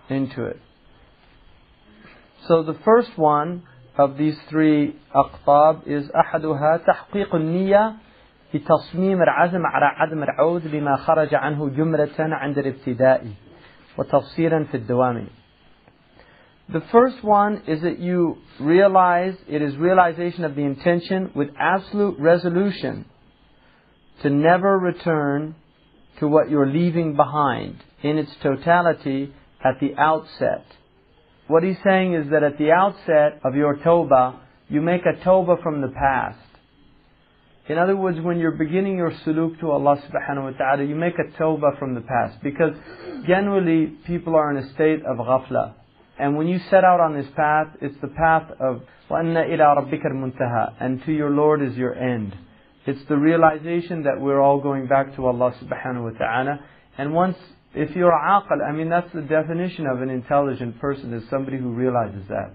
into 0.09 0.43
it. 0.45 0.59
So 2.47 2.63
the 2.63 2.77
first 2.83 3.17
one 3.17 3.63
of 3.97 4.17
these 4.17 4.35
three 4.49 4.95
أقطاب 5.15 5.87
is 5.87 6.09
أحدها 6.11 6.77
تحقيق 6.87 7.35
النية 7.35 7.93
بتصميم 8.53 9.21
العزم 9.21 9.65
على 9.65 9.85
عدم 9.85 10.23
العود 10.23 10.67
لما 10.67 10.95
خرج 10.95 11.35
عنه 11.35 11.69
جملة 11.69 12.15
عند 12.19 12.57
الابتداء 12.57 13.27
وتفصيلا 13.97 14.63
في 14.63 14.77
الدوام. 14.77 15.27
the 16.72 16.82
first 16.92 17.22
one 17.22 17.62
is 17.66 17.82
that 17.82 17.98
you 17.98 18.38
realize 18.58 19.34
it 19.48 19.60
is 19.60 19.76
realization 19.76 20.44
of 20.44 20.54
the 20.54 20.62
intention 20.62 21.30
with 21.34 21.48
absolute 21.58 22.18
resolution 22.18 23.04
to 24.22 24.30
never 24.30 24.78
return 24.78 25.56
to 26.20 26.28
what 26.28 26.48
you're 26.48 26.70
leaving 26.70 27.16
behind 27.16 27.82
in 28.02 28.16
its 28.18 28.30
totality 28.42 29.32
at 29.62 29.80
the 29.80 29.94
outset. 29.96 30.64
What 31.48 31.62
he's 31.62 31.76
saying 31.84 32.14
is 32.14 32.30
that 32.30 32.42
at 32.42 32.56
the 32.56 32.70
outset 32.70 33.40
of 33.44 33.54
your 33.54 33.76
tawbah, 33.76 34.38
you 34.68 34.80
make 34.80 35.02
a 35.04 35.22
tawbah 35.22 35.62
from 35.62 35.82
the 35.82 35.88
past. 35.88 36.38
In 37.68 37.78
other 37.78 37.96
words, 37.96 38.20
when 38.20 38.38
you're 38.38 38.52
beginning 38.52 38.96
your 38.96 39.10
suluk 39.10 39.60
to 39.60 39.70
Allah 39.70 39.96
subhanahu 39.96 40.52
wa 40.52 40.58
ta'ala, 40.58 40.84
you 40.84 40.94
make 40.94 41.14
a 41.18 41.36
tawbah 41.40 41.78
from 41.78 41.94
the 41.94 42.00
past. 42.00 42.42
Because 42.42 42.74
generally, 43.26 43.86
people 44.06 44.34
are 44.34 44.50
in 44.50 44.64
a 44.64 44.72
state 44.74 45.00
of 45.04 45.18
ghafla. 45.18 45.74
And 46.17 46.35
when 46.35 46.47
you 46.47 46.59
set 46.69 46.83
out 46.83 46.99
on 46.99 47.15
this 47.15 47.27
path, 47.35 47.67
it's 47.81 47.95
the 48.01 48.09
path 48.09 48.51
of 48.59 48.81
وَأَنَّ 49.09 49.35
إِلَىٰ 49.35 49.59
رَبِّكَ 49.59 50.05
الْمُنْتَهَى 50.05 50.73
And 50.79 51.03
to 51.05 51.11
your 51.11 51.29
Lord 51.29 51.61
is 51.61 51.75
your 51.77 51.95
end. 51.95 52.35
It's 52.85 53.07
the 53.07 53.17
realization 53.17 54.03
that 54.03 54.19
we're 54.19 54.41
all 54.41 54.59
going 54.59 54.87
back 54.87 55.15
to 55.15 55.25
Allah 55.25 55.53
subhanahu 55.61 56.11
wa 56.11 56.17
ta'ala. 56.17 56.59
And 56.97 57.13
once, 57.13 57.37
if 57.73 57.95
you're 57.95 58.11
aqal, 58.11 58.67
I 58.67 58.71
mean 58.71 58.89
that's 58.89 59.11
the 59.13 59.21
definition 59.21 59.85
of 59.85 60.01
an 60.01 60.09
intelligent 60.09 60.79
person, 60.79 61.13
is 61.13 61.23
somebody 61.29 61.57
who 61.57 61.71
realizes 61.71 62.27
that. 62.27 62.53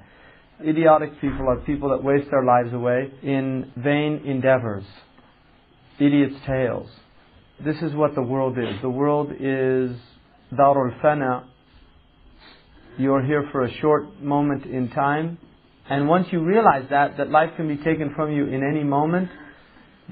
Idiotic 0.67 1.21
people 1.21 1.49
are 1.49 1.57
people 1.57 1.91
that 1.91 2.03
waste 2.03 2.31
their 2.31 2.45
lives 2.45 2.73
away 2.73 3.13
in 3.23 3.73
vain 3.77 4.23
endeavors. 4.25 4.85
Idiots' 5.99 6.37
tales. 6.47 6.89
This 7.65 7.77
is 7.83 7.95
what 7.95 8.15
the 8.15 8.23
world 8.23 8.59
is. 8.59 8.81
The 8.83 8.91
world 8.91 9.31
is 9.39 9.97
darul 10.53 11.01
fana. 11.01 11.45
you're 12.98 13.24
here 13.24 13.48
for 13.52 13.64
a 13.64 13.74
short 13.80 14.22
moment 14.22 14.66
in 14.66 14.90
time. 14.90 15.38
And 15.90 16.08
once 16.08 16.28
you 16.32 16.44
realize 16.44 16.86
that, 16.90 17.18
that 17.18 17.30
life 17.30 17.52
can 17.56 17.68
be 17.68 17.78
taken 17.78 18.14
from 18.16 18.32
you 18.32 18.46
in 18.46 18.64
any 18.64 18.84
moment, 18.84 19.30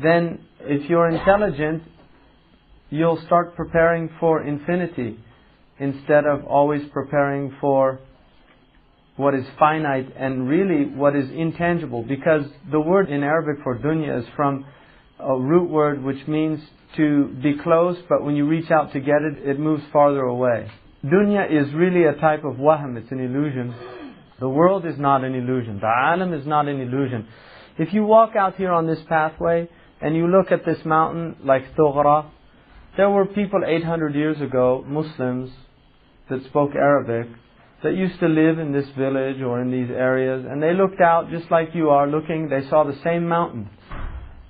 then 0.02 0.40
if 0.62 0.90
you're 0.90 1.10
intelligent, 1.10 1.84
you'll 2.90 3.22
start 3.26 3.56
preparing 3.56 4.10
for 4.20 4.42
infinity 4.42 5.20
instead 5.80 6.26
of 6.26 6.46
always 6.46 6.82
preparing 6.94 7.56
for 7.62 8.00
what 9.18 9.34
is 9.34 9.46
finite 9.60 10.08
and 10.16 10.48
really 10.48 10.86
what 10.86 11.16
is 11.16 11.30
intangible. 11.32 12.04
Because 12.04 12.44
the 12.72 12.80
word 12.80 13.10
in 13.10 13.24
Arabic 13.24 13.64
for 13.64 13.78
dunya 13.78 14.22
is 14.22 14.26
from 14.36 14.66
a 15.20 15.38
root 15.38 15.70
word 15.70 16.04
which 16.04 16.28
means 16.28 16.60
to 16.96 17.28
be 17.44 17.56
close, 17.62 17.98
but 18.08 18.24
when 18.24 18.36
you 18.36 18.48
reach 18.48 18.72
out 18.72 18.94
to 18.94 19.00
get 19.00 19.22
it, 19.22 19.48
it 19.48 19.60
moves 19.60 19.84
farther 19.92 20.22
away. 20.22 20.72
Dunya 21.06 21.46
is 21.50 21.74
really 21.74 22.06
a 22.06 22.14
type 22.14 22.44
of 22.44 22.58
wahm, 22.58 22.98
it's 22.98 23.12
an 23.12 23.20
illusion. 23.20 23.74
The 24.40 24.50
world 24.50 24.86
is 24.86 24.98
not 24.98 25.24
an 25.24 25.36
illusion. 25.36 25.80
The 25.80 25.88
alam 25.88 26.34
is 26.34 26.46
not 26.46 26.68
an 26.68 26.80
illusion. 26.80 27.28
If 27.78 27.94
you 27.94 28.04
walk 28.04 28.36
out 28.36 28.56
here 28.56 28.72
on 28.72 28.88
this 28.88 29.00
pathway, 29.08 29.70
and 30.02 30.16
you 30.16 30.28
look 30.28 30.52
at 30.52 30.66
this 30.66 30.78
mountain 30.86 31.38
like 31.44 31.76
Tughra, 31.76 32.30
there 32.98 33.10
were 33.10 33.26
people 33.26 33.62
800 33.66 34.16
years 34.16 34.40
ago, 34.42 34.84
Muslims, 34.88 35.52
that 36.30 36.44
spoke 36.46 36.72
Arabic, 36.76 37.32
that 37.84 37.96
used 37.96 38.20
to 38.20 38.28
live 38.28 38.60
in 38.60 38.74
this 38.74 38.88
village 38.98 39.42
or 39.42 39.62
in 39.62 39.72
these 39.72 39.90
areas, 39.90 40.46
and 40.50 40.62
they 40.62 40.74
looked 40.74 41.00
out 41.00 41.30
just 41.30 41.50
like 41.52 41.70
you 41.74 41.90
are 41.90 42.08
looking, 42.08 42.50
they 42.50 42.68
saw 42.70 42.84
the 42.84 42.98
same 43.04 43.28
mountain. 43.28 43.70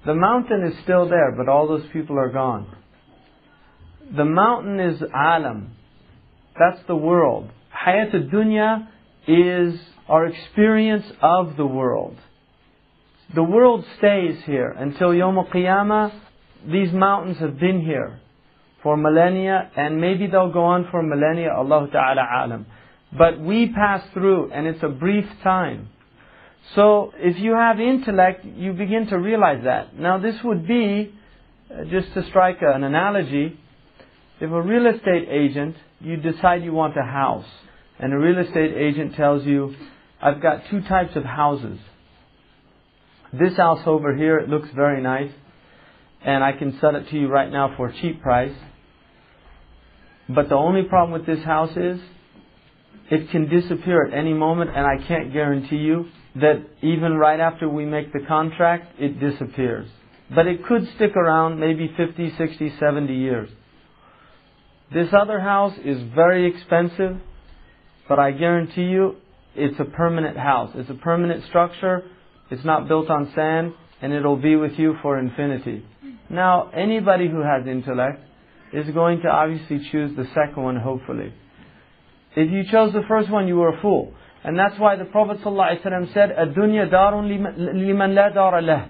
The 0.06 0.16
mountain 0.16 0.64
is 0.64 0.82
still 0.84 1.09
there, 1.09 1.34
but 1.35 1.50
all 1.50 1.67
those 1.67 1.85
people 1.92 2.17
are 2.17 2.32
gone. 2.32 2.74
The 4.16 4.26
mountain 4.26 4.80
is 4.80 5.01
alam. 5.14 5.76
That's 6.60 6.80
the 6.88 6.95
world. 6.95 7.50
Hayat 7.86 8.14
dunya 8.32 8.88
is 9.27 9.80
our 10.08 10.26
experience 10.26 11.06
of 11.22 11.58
the 11.58 11.66
world. 11.66 12.18
The 13.36 13.44
world 13.44 13.86
stays 13.98 14.38
here 14.45 14.69
until 14.69 15.14
Yom 15.14 15.36
Qiyamah. 15.53 16.14
These 16.66 16.94
mountains 16.94 17.38
have 17.40 17.60
been 17.60 17.82
here 17.82 18.19
for 18.82 18.95
millennia, 18.95 19.69
and 19.76 20.00
maybe 20.00 20.27
they'll 20.27 20.52
go 20.52 20.64
on 20.64 20.88
for 20.90 21.03
millennia. 21.03 21.52
Allah 21.53 21.88
Ta'ala 21.92 22.26
alam. 22.44 22.66
But 23.18 23.40
we 23.40 23.72
pass 23.74 24.03
through, 24.14 24.52
and 24.52 24.66
it's 24.66 24.84
a 24.84 24.90
brief 24.90 25.26
time. 25.44 25.90
So 26.76 27.14
if 27.16 27.38
you 27.40 27.53
have 27.53 27.80
intellect, 27.80 28.45
you 28.45 28.74
begin 28.74 29.08
to 29.08 29.18
realize 29.18 29.64
that. 29.64 29.98
Now 29.98 30.18
this 30.19 30.36
would 30.44 30.68
be, 30.68 31.14
uh, 31.72 31.86
just 31.86 32.14
to 32.14 32.26
strike 32.30 32.58
an 32.61 32.84
analogy, 32.84 33.60
if 34.40 34.52
a 34.52 34.61
real 34.61 34.88
estate 34.88 35.27
agent, 35.30 35.76
you 36.00 36.17
decide 36.17 36.64
you 36.64 36.74
want 36.74 36.98
a 36.98 37.03
house, 37.03 37.45
and 38.00 38.14
a 38.14 38.17
real 38.17 38.40
estate 38.40 38.74
agent 38.76 39.16
tells 39.16 39.45
you, 39.45 39.76
I've 40.22 40.42
got 40.42 40.64
two 40.69 40.82
types 40.82 41.16
of 41.16 41.24
houses. 41.24 41.80
This 43.34 43.58
house 43.58 43.82
over 43.85 44.16
here, 44.16 44.38
it 44.38 44.50
looks 44.50 44.69
very 44.76 45.01
nice, 45.01 45.32
and 46.24 46.43
I 46.43 46.53
can 46.53 46.77
sell 46.80 46.95
it 46.95 47.09
to 47.09 47.17
you 47.17 47.27
right 47.27 47.51
now 47.51 47.76
for 47.76 47.88
a 47.88 48.01
cheap 48.01 48.22
price. 48.22 48.56
But 50.30 50.50
the 50.50 50.56
only 50.56 50.84
problem 50.84 51.11
with 51.11 51.26
this 51.26 51.43
house 51.43 51.76
is, 51.76 52.00
it 53.09 53.30
can 53.32 53.48
disappear 53.50 54.06
at 54.06 54.14
any 54.14 54.34
moment, 54.34 54.72
and 54.76 54.85
I 54.85 55.06
can't 55.08 55.32
guarantee 55.32 55.77
you 55.77 56.08
that 56.35 56.61
even 56.82 57.14
right 57.14 57.40
after 57.40 57.67
we 57.69 57.85
make 57.85 58.11
the 58.14 58.19
contract, 58.27 59.00
it 59.00 59.19
disappears. 59.19 59.88
But 60.34 60.48
it 60.48 60.66
could 60.66 60.88
stick 60.95 61.16
around 61.16 61.59
maybe 61.59 61.92
50, 61.95 62.35
60, 62.38 62.74
70 62.80 63.16
years. 63.16 63.50
This 64.92 65.08
other 65.12 65.41
house 65.41 65.74
is 65.84 66.02
very 66.15 66.47
expensive, 66.50 67.16
but 68.08 68.18
I 68.18 68.32
guarantee 68.32 68.82
you 68.82 69.16
it's 69.55 69.78
a 69.81 69.84
permanent 69.84 70.36
house. 70.36 70.70
It's 70.74 70.91
a 70.91 70.94
permanent 70.94 71.44
structure. 71.49 72.02
It's 72.50 72.65
not 72.65 72.89
built 72.89 73.08
on 73.10 73.32
sand, 73.34 73.73
and 74.02 74.12
it'll 74.12 74.36
be 74.36 74.57
with 74.57 74.73
you 74.73 74.97
for 75.00 75.18
infinity. 75.18 75.84
Now, 76.28 76.70
anybody 76.70 77.28
who 77.28 77.41
has 77.41 77.66
intellect 77.66 78.20
is 78.73 78.89
going 78.91 79.20
to 79.23 79.28
obviously 79.28 79.86
choose 79.91 80.15
the 80.16 80.26
second 80.34 80.62
one, 80.62 80.76
hopefully. 80.76 81.32
If 82.34 82.50
you 82.50 82.65
chose 82.70 82.92
the 82.92 83.02
first 83.08 83.31
one, 83.31 83.49
you 83.49 83.57
were 83.57 83.76
a 83.76 83.81
fool. 83.81 84.15
And 84.44 84.58
that's 84.58 84.78
why 84.78 84.97
the 84.97 85.05
Prophet 85.05 85.39
ﷺ 85.44 86.12
said, 86.15 86.31
الدنيا 86.31 86.91
دار 86.91 87.23
لمن 87.23 88.15
لا 88.15 88.34
دار 88.34 88.60
له 88.60 88.89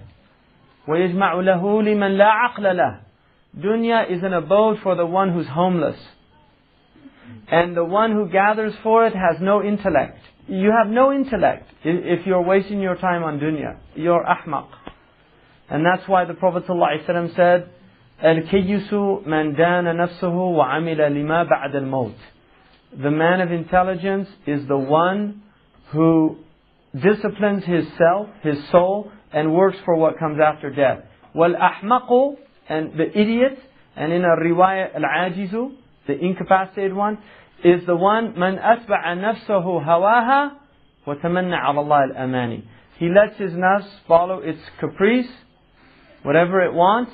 ويجمع 0.87 1.33
له 1.33 1.81
لمن 1.81 2.17
لا 2.17 2.25
عقل 2.25 2.77
له 2.77 2.99
Dunya 3.56 4.10
is 4.10 4.22
an 4.22 4.32
abode 4.32 4.78
for 4.82 4.94
the 4.94 5.06
one 5.06 5.32
who's 5.32 5.46
homeless. 5.46 5.98
And 7.50 7.76
the 7.76 7.84
one 7.84 8.12
who 8.12 8.28
gathers 8.28 8.74
for 8.82 9.06
it 9.06 9.14
has 9.14 9.40
no 9.40 9.62
intellect. 9.62 10.18
You 10.46 10.72
have 10.76 10.90
no 10.90 11.12
intellect 11.12 11.68
if 11.84 12.26
you're 12.26 12.42
wasting 12.42 12.80
your 12.80 12.96
time 12.96 13.22
on 13.22 13.38
dunya. 13.38 13.76
You're 13.94 14.24
ahmaq. 14.24 14.68
And 15.68 15.84
that's 15.84 16.08
why 16.08 16.24
the 16.24 16.34
Prophet 16.34 16.66
ﷺ 16.66 17.36
said, 17.36 17.70
Al-kayyusu 18.22 19.26
man 19.26 19.54
dana 19.54 19.92
nafsuhu 19.94 20.54
wa 20.56 20.68
amila 20.70 21.12
lima 21.12 21.44
ba'd 21.44 21.74
al-maut. 21.74 22.14
The 23.00 23.10
man 23.10 23.40
of 23.40 23.52
intelligence 23.52 24.28
is 24.46 24.66
the 24.66 24.78
one 24.78 25.42
who 25.92 26.38
disciplines 26.94 27.64
his 27.64 27.84
self, 27.98 28.28
his 28.42 28.56
soul, 28.70 29.12
and 29.32 29.54
works 29.54 29.76
for 29.84 29.94
what 29.96 30.18
comes 30.18 30.38
after 30.42 30.70
death. 30.70 31.04
Wal-ahmaqu 31.34 32.36
and 32.69 32.93
the 32.97 33.09
idiot, 33.17 33.59
and 33.95 34.11
in 34.11 34.23
a 34.23 34.35
riwayah 34.35 34.95
al-ajizu, 34.95 35.75
the 36.07 36.17
incapacitated 36.17 36.93
one, 36.93 37.17
is 37.63 37.85
the 37.85 37.95
one 37.95 38.33
من 38.33 38.59
أتبع 38.59 39.13
نفسه 39.13 39.63
هواها 39.83 40.51
وتمنى 41.07 41.55
على 41.55 41.79
الله 41.79 42.11
الأماني. 42.11 42.63
He 42.97 43.09
lets 43.09 43.37
his 43.37 43.51
nafs 43.51 43.87
follow 44.07 44.39
its 44.39 44.59
caprice, 44.79 45.29
whatever 46.23 46.61
it 46.61 46.73
wants, 46.73 47.11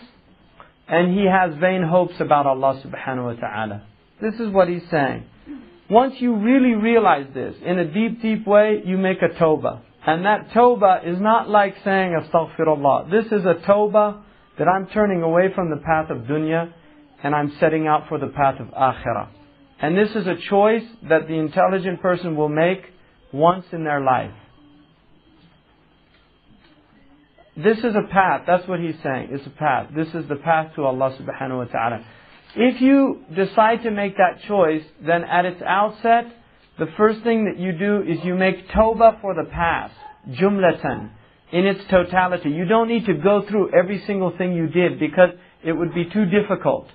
and 0.87 1.13
he 1.17 1.25
has 1.25 1.55
vain 1.59 1.83
hopes 1.83 2.19
about 2.19 2.45
Allah 2.45 2.81
subhanahu 2.83 3.35
wa 3.35 3.47
ta'ala. 3.47 3.83
This 4.21 4.35
is 4.35 4.49
what 4.49 4.67
he's 4.67 4.87
saying. 4.89 5.25
Once 5.89 6.15
you 6.19 6.35
really 6.35 6.75
realize 6.75 7.27
this, 7.33 7.55
in 7.65 7.79
a 7.79 7.85
deep, 7.85 8.21
deep 8.21 8.45
way, 8.45 8.81
you 8.85 8.97
make 8.97 9.21
a 9.21 9.29
tawbah. 9.41 9.81
And 10.05 10.25
that 10.25 10.49
tawbah 10.49 11.07
is 11.07 11.19
not 11.19 11.49
like 11.49 11.75
saying 11.83 12.19
astaghfirullah. 12.19 13.09
This 13.09 13.25
is 13.27 13.45
a 13.45 13.55
tawbah 13.67 14.21
that 14.58 14.68
I'm 14.68 14.86
turning 14.88 15.22
away 15.22 15.52
from 15.54 15.70
the 15.70 15.76
path 15.76 16.10
of 16.10 16.24
dunya 16.28 16.72
and 17.22 17.34
I'm 17.34 17.52
setting 17.58 17.86
out 17.86 18.08
for 18.08 18.18
the 18.18 18.28
path 18.28 18.60
of 18.60 18.68
akhirah. 18.68 19.28
And 19.80 19.96
this 19.96 20.10
is 20.10 20.26
a 20.26 20.36
choice 20.48 20.84
that 21.08 21.26
the 21.26 21.34
intelligent 21.34 22.00
person 22.00 22.36
will 22.36 22.48
make 22.48 22.82
once 23.32 23.64
in 23.72 23.84
their 23.84 24.00
life. 24.00 24.30
This 27.56 27.78
is 27.78 27.94
a 27.94 28.12
path. 28.12 28.42
That's 28.46 28.66
what 28.66 28.80
he's 28.80 28.96
saying. 29.02 29.28
It's 29.30 29.46
a 29.46 29.50
path. 29.50 29.90
This 29.94 30.08
is 30.08 30.28
the 30.28 30.36
path 30.36 30.74
to 30.76 30.84
Allah 30.84 31.16
subhanahu 31.20 31.58
wa 31.58 31.64
ta'ala. 31.64 32.04
If 32.56 32.80
you 32.80 33.24
decide 33.34 33.82
to 33.82 33.90
make 33.90 34.16
that 34.16 34.42
choice, 34.46 34.82
then 35.04 35.24
at 35.24 35.44
its 35.44 35.62
outset, 35.62 36.26
the 36.78 36.86
first 36.96 37.22
thing 37.22 37.44
that 37.44 37.58
you 37.58 37.72
do 37.72 38.02
is 38.02 38.24
you 38.24 38.34
make 38.34 38.68
tawbah 38.68 39.20
for 39.20 39.34
the 39.34 39.48
past. 39.50 39.94
Jumlatan. 40.30 41.10
In 41.54 41.66
its 41.66 41.88
totality. 41.88 42.50
You 42.50 42.64
don't 42.64 42.88
need 42.88 43.06
to 43.06 43.14
go 43.14 43.44
through 43.48 43.72
every 43.72 44.02
single 44.08 44.36
thing 44.36 44.54
you 44.54 44.66
did 44.66 44.98
because 44.98 45.30
it 45.62 45.72
would 45.72 45.94
be 45.94 46.04
too 46.04 46.24
difficult. 46.26 46.88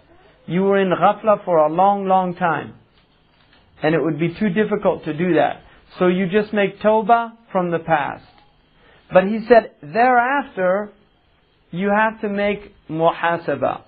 You 0.47 0.63
were 0.63 0.77
in 0.77 0.89
ghafla 0.89 1.45
for 1.45 1.59
a 1.59 1.71
long, 1.71 2.07
long 2.07 2.35
time. 2.35 2.73
And 3.81 3.95
it 3.95 4.03
would 4.03 4.19
be 4.19 4.35
too 4.37 4.49
difficult 4.49 5.05
to 5.05 5.13
do 5.13 5.35
that. 5.35 5.61
So 5.97 6.07
you 6.07 6.27
just 6.27 6.51
make 6.51 6.81
tawbah 6.81 7.37
from 7.53 7.71
the 7.71 7.79
past. 7.79 8.25
But 9.13 9.23
he 9.23 9.45
said, 9.47 9.71
thereafter, 9.81 10.91
you 11.71 11.89
have 11.95 12.19
to 12.19 12.27
make 12.27 12.73
muhasabah. 12.89 13.83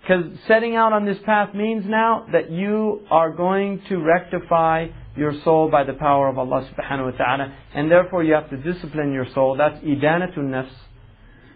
Because 0.00 0.24
setting 0.46 0.76
out 0.76 0.92
on 0.92 1.06
this 1.06 1.18
path 1.26 1.56
means 1.56 1.84
now 1.86 2.24
that 2.32 2.52
you 2.52 3.02
are 3.10 3.32
going 3.32 3.82
to 3.88 3.96
rectify 3.96 4.86
your 5.17 5.33
soul 5.43 5.69
by 5.69 5.83
the 5.83 5.93
power 5.93 6.27
of 6.27 6.37
Allah 6.37 6.67
subhanahu 6.73 7.11
wa 7.11 7.17
ta'ala. 7.17 7.53
And 7.75 7.91
therefore 7.91 8.23
you 8.23 8.33
have 8.33 8.49
to 8.49 8.57
discipline 8.57 9.13
your 9.13 9.27
soul. 9.33 9.55
That's 9.57 9.79
idanatun 9.83 10.37
nafs. 10.37 10.71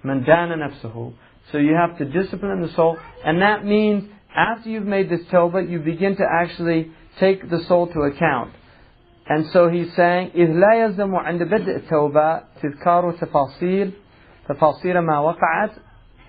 Man 0.03 0.23
dana 0.23 0.55
nafsuhu. 0.55 1.13
So 1.51 1.57
you 1.57 1.73
have 1.73 1.97
to 1.97 2.05
discipline 2.05 2.61
the 2.61 2.71
soul. 2.73 2.97
And 3.25 3.41
that 3.41 3.65
means 3.65 4.09
after 4.35 4.69
you've 4.69 4.85
made 4.85 5.09
this 5.09 5.21
tawbah, 5.31 5.69
you 5.69 5.79
begin 5.79 6.15
to 6.17 6.23
actually 6.23 6.91
take 7.19 7.49
the 7.49 7.63
soul 7.67 7.87
to 7.87 7.99
account. 8.01 8.53
And 9.29 9.45
so 9.51 9.67
he's 9.69 9.93
saying, 9.95 10.31
إذ 10.35 10.53
لا 10.53 10.73
يلزم 10.73 11.15
عند 11.15 11.43
بدء 11.43 11.75
التوبة 11.75 12.41
تذكار 12.61 13.11
تفاصيل 13.11 13.91
تفاصيل 14.47 14.99
ما 14.99 15.19
وقعت 15.19 15.71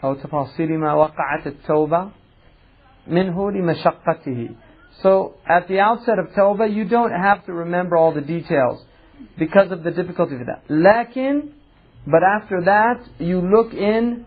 أو 0.04 0.14
تفاصيل 0.14 0.78
ما 0.78 0.92
وقعت 0.94 1.46
التوبة 1.46 2.10
منه 3.06 3.50
لمشقته. 3.50 4.48
So 5.02 5.34
at 5.48 5.68
the 5.68 5.80
outset 5.80 6.18
of 6.18 6.28
Tawbah, 6.36 6.74
you 6.74 6.84
don't 6.84 7.12
have 7.12 7.46
to 7.46 7.52
remember 7.52 7.96
all 7.96 8.12
the 8.12 8.20
details 8.20 8.84
because 9.38 9.70
of 9.70 9.82
the 9.84 9.90
difficulty 9.90 10.34
of 10.34 10.46
that. 10.46 10.64
Lakin, 10.68 11.52
but 12.06 12.22
after 12.22 12.62
that, 12.64 13.00
you 13.18 13.40
look 13.40 13.72
in 13.72 14.24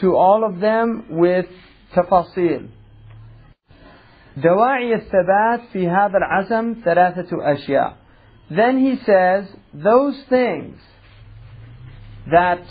to 0.00 0.16
all 0.16 0.44
of 0.44 0.60
them 0.60 1.06
with 1.10 1.46
تفاصيل. 1.94 2.68
دواعي 4.36 4.94
الثبات 4.94 5.60
في 5.72 5.88
هذا 5.88 6.18
العزم 6.18 6.74
ثلاثة 6.84 7.30
أشياء. 7.32 7.94
Then 8.50 8.78
he 8.78 8.96
says, 9.04 9.46
those 9.72 10.20
things 10.28 10.78
that 12.30 12.62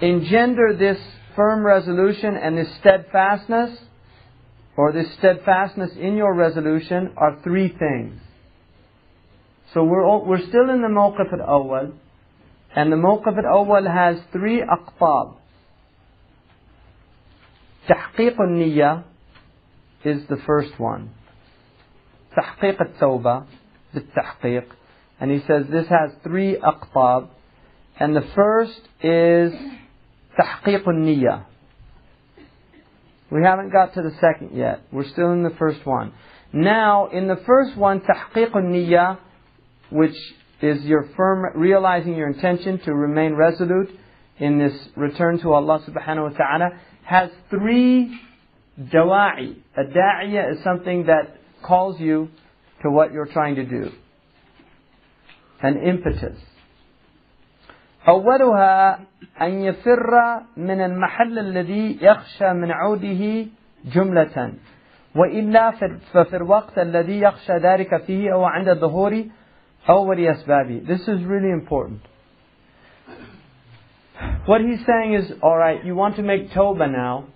engender 0.00 0.74
this 0.78 0.98
firm 1.34 1.64
resolution 1.64 2.36
and 2.36 2.58
this 2.58 2.68
steadfastness, 2.80 3.78
or 4.76 4.92
this 4.92 5.06
steadfastness 5.18 5.90
in 5.98 6.16
your 6.16 6.34
resolution, 6.34 7.12
are 7.16 7.40
three 7.42 7.68
things. 7.68 8.20
So 9.74 9.84
we're, 9.84 10.04
all, 10.04 10.24
we're 10.24 10.46
still 10.46 10.70
in 10.70 10.82
the 10.82 10.88
mawqif 10.88 11.32
al-awwal, 11.32 11.92
and 12.74 12.92
the 12.92 12.96
mawqif 12.96 13.36
al-awwal 13.36 13.92
has 13.92 14.22
three 14.32 14.62
aqtab. 14.62 15.34
تحقيق 17.88 18.36
النية 18.40 19.04
is 20.04 20.26
the 20.28 20.36
first 20.46 20.78
one. 20.78 21.10
تحقيق 22.36 22.80
التوبة 22.80 23.46
بالتحقيق. 23.94 24.64
And 25.20 25.30
he 25.30 25.40
says 25.46 25.66
this 25.70 25.88
has 25.88 26.12
three 26.22 26.56
aqtab. 26.56 27.28
And 27.98 28.14
the 28.14 28.26
first 28.34 28.80
is 29.02 29.52
تحقيق 30.38 30.86
النية. 30.86 31.44
We 33.32 33.42
haven't 33.42 33.70
got 33.70 33.94
to 33.94 34.02
the 34.02 34.12
second 34.20 34.56
yet. 34.56 34.82
We're 34.90 35.08
still 35.08 35.32
in 35.32 35.42
the 35.42 35.54
first 35.58 35.84
one. 35.84 36.12
Now, 36.52 37.08
in 37.08 37.28
the 37.28 37.36
first 37.46 37.76
one, 37.76 38.00
تحقيق 38.00 38.52
النية, 38.52 39.18
which 39.90 40.16
is 40.62 40.84
your 40.84 41.08
firm 41.16 41.44
realizing 41.54 42.14
your 42.14 42.28
intention 42.28 42.78
to 42.80 42.94
remain 42.94 43.34
resolute 43.34 43.90
in 44.38 44.58
this 44.58 44.72
return 44.96 45.38
to 45.40 45.52
Allah 45.52 45.84
subhanahu 45.86 46.30
wa 46.30 46.36
ta'ala, 46.36 46.70
has 47.04 47.30
three 47.50 48.18
dawa'i. 48.80 49.56
A 49.76 49.84
da'iya 49.84 50.52
is 50.52 50.64
something 50.64 51.06
that 51.06 51.36
calls 51.62 52.00
you 52.00 52.28
to 52.82 52.90
what 52.90 53.12
you're 53.12 53.26
trying 53.26 53.56
to 53.56 53.64
do. 53.64 53.90
An 55.60 55.78
impetus. 55.78 56.38
أولها 58.08 59.00
أن 59.42 59.50
يفر 59.50 60.40
من 60.56 60.80
المحل 60.80 61.38
الذي 61.38 61.98
يخشى 62.02 62.52
من 62.52 62.70
عوده 62.70 63.46
جملة 63.84 64.52
وإلا 65.16 65.70
ففي 66.12 66.36
الوقت 66.36 66.78
الذي 66.78 67.20
يخشى 67.20 67.52
ذلك 67.52 68.02
فيه 68.02 68.32
أو 68.32 68.44
عند 68.44 68.72
ظهور 68.72 69.24
أول 69.90 70.26
أسبابه 70.26 70.82
This 70.86 71.08
is 71.08 71.24
really 71.24 71.50
important. 71.50 72.00
What 74.46 74.60
he's 74.60 74.84
saying 74.86 75.14
is, 75.14 75.32
alright, 75.42 75.84
you 75.84 75.94
want 75.94 76.16
to 76.16 76.22
make 76.22 76.50
Tawbah 76.50 76.90
now. 76.90 77.26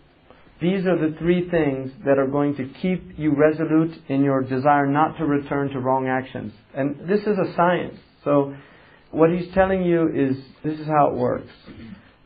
These 0.60 0.86
are 0.86 0.96
the 0.96 1.16
three 1.18 1.48
things 1.50 1.90
that 2.04 2.18
are 2.18 2.26
going 2.26 2.56
to 2.56 2.64
keep 2.80 3.18
you 3.18 3.34
resolute 3.34 3.92
in 4.08 4.22
your 4.22 4.42
desire 4.42 4.86
not 4.86 5.18
to 5.18 5.24
return 5.24 5.70
to 5.70 5.80
wrong 5.80 6.08
actions. 6.08 6.52
And 6.74 7.08
this 7.08 7.20
is 7.20 7.36
a 7.38 7.52
science. 7.56 7.98
So 8.24 8.54
what 9.11 9.29
he's 9.31 9.53
telling 9.53 9.83
you 9.83 10.09
is 10.13 10.37
this 10.63 10.79
is 10.79 10.87
how 10.87 11.11
it 11.11 11.15
works. 11.15 11.51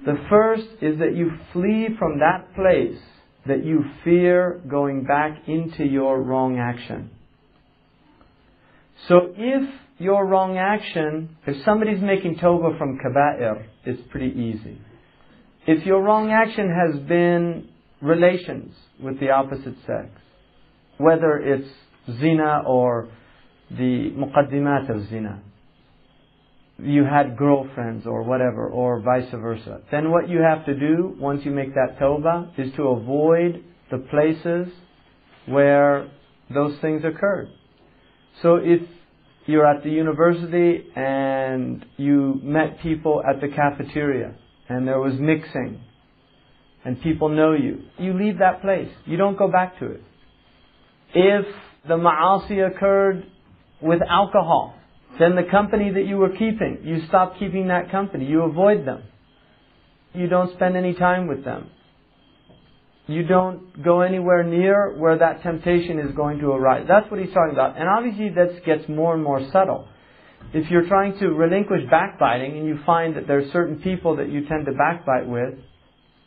The 0.06 0.18
first 0.30 0.68
is 0.82 1.00
that 1.00 1.16
you 1.16 1.32
flee 1.54 1.90
from 1.98 2.20
that 2.20 2.54
place 2.56 3.00
that 3.48 3.66
you 3.66 3.84
fear 4.04 4.62
going 4.68 5.04
back 5.04 5.48
into 5.48 5.84
your 5.84 6.22
wrong 6.22 6.60
action. 6.60 7.10
So 9.08 9.34
if 9.36 9.70
your 9.98 10.26
wrong 10.26 10.58
action, 10.58 11.36
if 11.48 11.64
somebody's 11.66 12.02
making 12.02 12.36
tawbah 12.36 12.78
from 12.78 13.00
kaba'ir, 13.00 13.66
it's 13.86 14.02
pretty 14.12 14.32
easy. 14.40 14.80
If 15.68 15.86
your 15.86 16.02
wrong 16.02 16.32
action 16.32 16.70
has 16.70 17.00
been 17.08 17.70
relations 18.02 18.74
with 19.02 19.20
the 19.20 19.30
opposite 19.30 19.76
sex, 19.86 20.10
whether 20.98 21.38
it's 21.38 21.68
zina 22.20 22.64
or 22.66 23.10
the 23.70 24.12
muqaddimat 24.16 24.90
of 24.90 25.10
zina, 25.10 25.42
you 26.84 27.04
had 27.04 27.38
girlfriends 27.38 28.06
or 28.06 28.24
whatever, 28.24 28.68
or 28.68 29.00
vice 29.02 29.30
versa. 29.32 29.82
Then 29.92 30.12
what 30.12 30.30
you 30.30 30.40
have 30.40 30.66
to 30.66 30.74
do 30.74 31.16
once 31.20 31.46
you 31.46 31.52
make 31.52 31.74
that 31.76 32.00
tawbah 32.00 32.60
is 32.60 32.74
to 32.76 32.84
avoid 32.84 33.64
the 33.92 33.98
places 33.98 34.68
where 35.46 36.10
those 36.54 36.80
things 36.82 37.04
occurred. 37.04 37.50
So 38.42 38.56
if 38.56 38.82
you're 39.46 39.66
at 39.66 39.84
the 39.84 39.90
university 39.90 40.86
and 40.96 41.86
you 41.98 42.40
met 42.44 42.80
people 42.82 43.22
at 43.28 43.42
the 43.42 43.48
cafeteria 43.48 44.36
and 44.70 44.88
there 44.88 45.00
was 45.00 45.14
mixing 45.20 45.82
and 46.84 47.02
people 47.02 47.30
know 47.30 47.54
you, 47.54 47.84
you 47.98 48.14
leave 48.14 48.40
that 48.40 48.62
place. 48.62 48.90
You 49.06 49.18
don't 49.18 49.38
go 49.38 49.52
back 49.52 49.80
to 49.80 49.86
it. 49.92 50.04
If 51.14 51.46
the 51.88 51.96
ma'asi 51.96 52.66
occurred 52.66 53.26
with 53.82 54.02
alcohol, 54.08 54.76
then 55.20 55.36
the 55.36 55.44
company 55.50 55.92
that 55.92 56.06
you 56.06 56.18
were 56.18 56.30
keeping, 56.30 56.80
you 56.84 57.06
stop 57.08 57.38
keeping 57.38 57.68
that 57.68 57.92
company. 57.92 58.26
You 58.26 58.44
avoid 58.44 58.86
them. 58.86 59.04
You 60.14 60.28
don't 60.28 60.54
spend 60.56 60.76
any 60.76 60.94
time 60.94 61.28
with 61.28 61.44
them. 61.46 61.70
You 63.08 63.24
don't 63.24 63.84
go 63.84 64.02
anywhere 64.02 64.44
near 64.44 64.98
where 64.98 65.18
that 65.18 65.44
temptation 65.44 66.00
is 66.00 66.16
going 66.16 66.40
to 66.40 66.52
arise. 66.52 66.86
That's 66.88 67.10
what 67.12 67.20
he's 67.20 67.34
talking 67.34 67.54
about. 67.54 67.78
And 67.78 67.90
obviously 67.90 68.30
that 68.30 68.66
gets 68.66 68.88
more 68.88 69.14
and 69.14 69.24
more 69.24 69.42
subtle. 69.52 69.88
If 70.54 70.70
you're 70.70 70.88
trying 70.88 71.18
to 71.20 71.28
relinquish 71.30 71.82
backbiting 71.90 72.58
and 72.58 72.66
you 72.66 72.80
find 72.86 73.16
that 73.16 73.28
there's 73.28 73.52
certain 73.52 73.78
people 73.82 74.18
that 74.18 74.30
you 74.30 74.46
tend 74.48 74.66
to 74.66 74.72
backbite 74.72 75.28
with, 75.28 75.56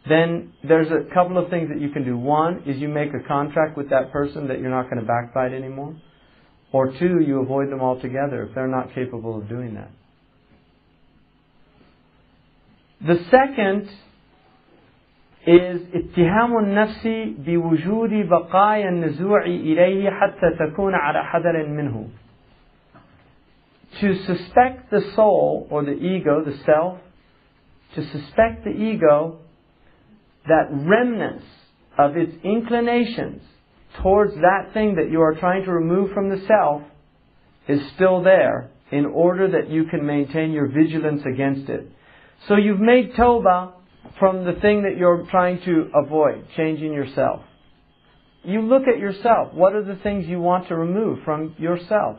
then 0.08 0.52
there's 0.62 0.88
a 0.88 1.12
couple 1.14 1.38
of 1.38 1.48
things 1.50 1.68
that 1.70 1.80
you 1.80 1.88
can 1.90 2.04
do. 2.04 2.16
One 2.16 2.62
is 2.66 2.76
you 2.76 2.88
make 2.88 3.10
a 3.14 3.26
contract 3.26 3.76
with 3.76 3.90
that 3.90 4.12
person 4.12 4.48
that 4.48 4.60
you're 4.60 4.70
not 4.70 4.90
going 4.90 5.00
to 5.00 5.06
backbite 5.06 5.54
anymore. 5.54 5.96
Or 6.73 6.91
two, 6.99 7.19
you 7.19 7.41
avoid 7.41 7.71
them 7.71 7.81
altogether 7.81 8.43
if 8.43 8.53
they're 8.53 8.67
not 8.67 8.93
capable 8.93 9.37
of 9.39 9.49
doing 9.49 9.73
that. 9.73 9.89
The 13.01 13.23
second 13.31 13.89
is 15.47 15.81
اتهام 15.93 16.57
النفس 16.57 17.07
بوجود 17.39 18.29
بقايا 18.29 18.89
النزوع 18.89 19.45
إليه 19.45 20.09
حتى 20.09 20.57
تكون 20.59 20.93
على 20.95 21.23
حذر 21.23 21.67
منه. 21.67 22.09
To 24.01 24.15
suspect 24.25 24.91
the 24.91 25.01
soul 25.15 25.67
or 25.71 25.83
the 25.83 25.93
ego, 25.93 26.43
the 26.43 26.57
self, 26.65 26.99
to 27.95 28.03
suspect 28.11 28.63
the 28.63 28.69
ego 28.69 29.39
that 30.47 30.69
remnants 30.71 31.45
of 31.97 32.15
its 32.15 32.33
inclinations 32.43 33.41
towards 34.02 34.34
that 34.34 34.72
thing 34.72 34.96
that 34.96 35.10
you 35.10 35.20
are 35.20 35.34
trying 35.34 35.64
to 35.64 35.72
remove 35.72 36.12
from 36.12 36.30
the 36.30 36.44
self 36.46 36.82
is 37.68 37.80
still 37.94 38.22
there 38.22 38.70
in 38.90 39.06
order 39.06 39.50
that 39.52 39.70
you 39.70 39.84
can 39.84 40.04
maintain 40.04 40.52
your 40.52 40.68
vigilance 40.68 41.22
against 41.26 41.68
it. 41.68 41.88
So 42.48 42.56
you've 42.56 42.80
made 42.80 43.14
Tawbah 43.14 43.72
from 44.18 44.44
the 44.44 44.52
thing 44.60 44.82
that 44.82 44.96
you're 44.96 45.26
trying 45.30 45.60
to 45.62 45.90
avoid, 45.94 46.46
changing 46.56 46.92
yourself. 46.92 47.42
You 48.42 48.60
look 48.60 48.82
at 48.86 48.98
yourself. 48.98 49.54
What 49.54 49.74
are 49.74 49.82
the 49.82 49.98
things 50.02 50.26
you 50.26 50.40
want 50.40 50.68
to 50.68 50.76
remove 50.76 51.20
from 51.24 51.54
yourself? 51.58 52.18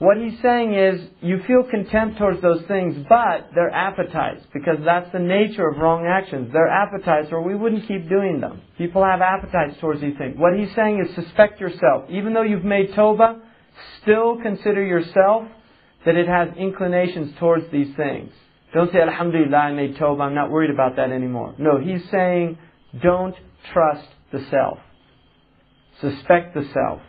What 0.00 0.16
he's 0.16 0.40
saying 0.42 0.74
is, 0.74 1.08
you 1.20 1.40
feel 1.46 1.62
contempt 1.62 2.18
towards 2.18 2.42
those 2.42 2.64
things, 2.66 2.96
but 3.08 3.50
they're 3.54 3.70
appetites, 3.70 4.44
because 4.52 4.78
that's 4.84 5.10
the 5.12 5.20
nature 5.20 5.68
of 5.68 5.78
wrong 5.78 6.04
actions. 6.04 6.52
They're 6.52 6.68
appetites, 6.68 7.28
or 7.30 7.42
we 7.42 7.54
wouldn't 7.54 7.86
keep 7.86 8.08
doing 8.08 8.40
them. 8.40 8.60
People 8.76 9.04
have 9.04 9.20
appetites 9.20 9.78
towards 9.80 10.00
these 10.00 10.16
things. 10.18 10.34
What 10.36 10.58
he's 10.58 10.74
saying 10.74 11.04
is, 11.06 11.14
suspect 11.14 11.60
yourself. 11.60 12.10
Even 12.10 12.34
though 12.34 12.42
you've 12.42 12.64
made 12.64 12.90
tawbah, 12.90 13.40
still 14.02 14.40
consider 14.42 14.84
yourself 14.84 15.44
that 16.04 16.16
it 16.16 16.26
has 16.26 16.48
inclinations 16.56 17.32
towards 17.38 17.70
these 17.70 17.94
things. 17.96 18.32
Don't 18.74 18.90
say, 18.92 19.00
Alhamdulillah, 19.00 19.56
I 19.56 19.72
made 19.72 19.96
tawbah, 19.96 20.22
I'm 20.22 20.34
not 20.34 20.50
worried 20.50 20.70
about 20.70 20.96
that 20.96 21.12
anymore. 21.12 21.54
No, 21.56 21.78
he's 21.78 22.02
saying, 22.10 22.58
don't 23.00 23.36
trust 23.72 24.08
the 24.32 24.44
self. 24.50 24.78
Suspect 26.00 26.54
the 26.54 26.68
self. 26.74 27.00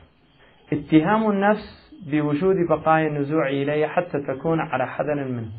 Ittihamun 0.71 1.41
nafs 1.41 1.65
بوجود 2.06 2.56
بقايا 2.68 3.06
النزوع 3.06 3.48
إليه 3.48 3.86
حتى 3.86 4.18
تكون 4.28 4.60
على 4.60 4.86
حذر 4.86 5.24
منه 5.24 5.50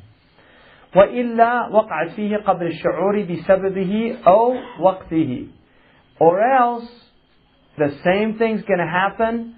وإلا 0.96 1.68
وقعت 1.68 2.10
فيه 2.10 2.38
قبل 2.38 2.66
الشعور 2.66 3.22
بسببه 3.22 4.18
أو 4.28 4.56
وقته 4.80 5.48
or 6.20 6.40
else 6.42 6.90
the 7.78 7.90
same 8.04 8.38
thing's 8.38 8.62
going 8.64 8.80
to 8.80 8.92
happen 9.02 9.56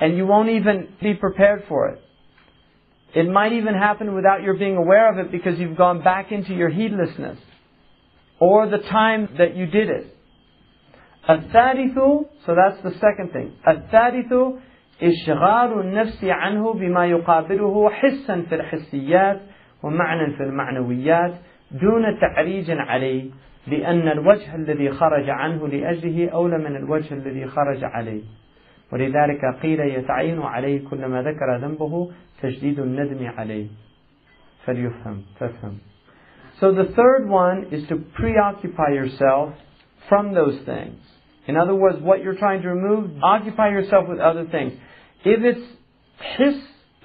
and 0.00 0.16
you 0.16 0.26
won't 0.26 0.48
even 0.48 0.88
be 1.02 1.14
prepared 1.14 1.64
for 1.68 1.88
it. 1.88 2.00
It 3.14 3.28
might 3.28 3.52
even 3.52 3.74
happen 3.74 4.14
without 4.14 4.42
your 4.42 4.54
being 4.54 4.76
aware 4.76 5.10
of 5.12 5.18
it 5.18 5.32
because 5.32 5.58
you've 5.58 5.76
gone 5.76 6.02
back 6.02 6.30
into 6.30 6.54
your 6.54 6.68
heedlessness 6.68 7.38
or 8.38 8.68
the 8.68 8.78
time 8.78 9.28
that 9.38 9.56
you 9.56 9.66
did 9.66 9.88
it. 9.88 10.14
الثالث, 11.28 11.94
so 12.46 12.54
that's 12.54 12.82
the 12.82 12.92
second 13.00 13.32
thing. 13.32 13.52
الثالث 13.66 14.58
إشغال 15.03 15.79
النفس 15.79 16.23
عنه 16.23 16.73
بما 16.73 17.05
يقابله 17.05 17.89
حسا 17.89 18.41
في 18.49 18.55
الحسيات 18.55 19.41
ومعنى 19.83 20.33
في 20.33 20.43
المعنويات 20.43 21.33
دون 21.71 22.19
تعريج 22.19 22.71
عليه 22.71 23.29
لأن 23.67 24.07
الوجه 24.07 24.55
الذي 24.55 24.91
خرج 24.91 25.29
عنه 25.29 25.67
لأجله 25.67 26.29
أولى 26.29 26.57
من 26.57 26.75
الوجه 26.75 27.13
الذي 27.13 27.47
خرج 27.47 27.83
عليه 27.83 28.21
ولذلك 28.93 29.45
قيل 29.61 29.79
يتعين 29.79 30.41
عليه 30.41 30.89
كلما 30.89 31.21
ذكر 31.21 31.57
ذنبه 31.57 32.11
تجديد 32.41 32.79
الندم 32.79 33.27
عليه 33.37 33.67
فليفهم 34.65 35.21
فافهم 35.39 35.77
So 36.61 36.71
the 36.71 36.85
third 36.95 37.27
one 37.27 37.67
is 37.71 37.87
to 37.87 37.95
preoccupy 38.13 38.89
yourself 38.93 39.53
from 40.07 40.33
those 40.33 40.59
things. 40.65 40.99
In 41.47 41.57
other 41.57 41.75
words, 41.75 41.97
what 42.01 42.21
you're 42.21 42.35
trying 42.35 42.61
to 42.61 42.69
remove, 42.69 43.11
occupy 43.23 43.69
yourself 43.69 44.07
with 44.07 44.19
other 44.19 44.45
things. 44.45 44.73
If 45.25 45.43
it's 45.43 45.67
his, 46.37 46.55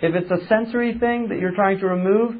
if 0.02 0.14
it's 0.14 0.30
a 0.30 0.46
sensory 0.48 0.98
thing 0.98 1.28
that 1.28 1.38
you're 1.38 1.54
trying 1.54 1.78
to 1.80 1.86
remove, 1.86 2.36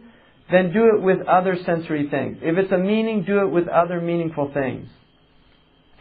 then 0.50 0.72
do 0.72 0.92
it 0.96 1.02
with 1.02 1.26
other 1.26 1.56
sensory 1.64 2.08
things. 2.08 2.38
If 2.40 2.56
it's 2.56 2.72
a 2.72 2.78
meaning, 2.78 3.24
do 3.24 3.40
it 3.40 3.50
with 3.50 3.68
other 3.68 4.00
meaningful 4.00 4.50
things. 4.52 4.88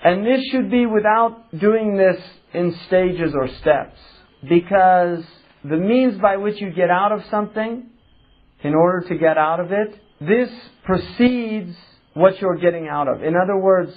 And 0.03 0.25
this 0.25 0.41
should 0.51 0.71
be 0.71 0.85
without 0.85 1.57
doing 1.57 1.97
this 1.97 2.17
in 2.53 2.75
stages 2.87 3.33
or 3.35 3.47
steps. 3.61 3.97
Because 4.47 5.23
the 5.63 5.77
means 5.77 6.19
by 6.21 6.37
which 6.37 6.61
you 6.61 6.71
get 6.71 6.89
out 6.89 7.11
of 7.11 7.21
something, 7.29 7.89
in 8.63 8.73
order 8.73 9.07
to 9.07 9.17
get 9.17 9.37
out 9.37 9.59
of 9.59 9.71
it, 9.71 9.99
this 10.19 10.49
precedes 10.83 11.75
what 12.13 12.39
you're 12.41 12.57
getting 12.57 12.87
out 12.87 13.07
of. 13.07 13.23
In 13.23 13.35
other 13.35 13.57
words, 13.57 13.91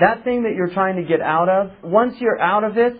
that 0.00 0.24
thing 0.24 0.44
that 0.44 0.54
you're 0.54 0.72
trying 0.72 0.96
to 0.96 1.02
get 1.02 1.20
out 1.20 1.48
of, 1.48 1.70
once 1.82 2.14
you're 2.20 2.40
out 2.40 2.64
of 2.64 2.78
it, 2.78 2.94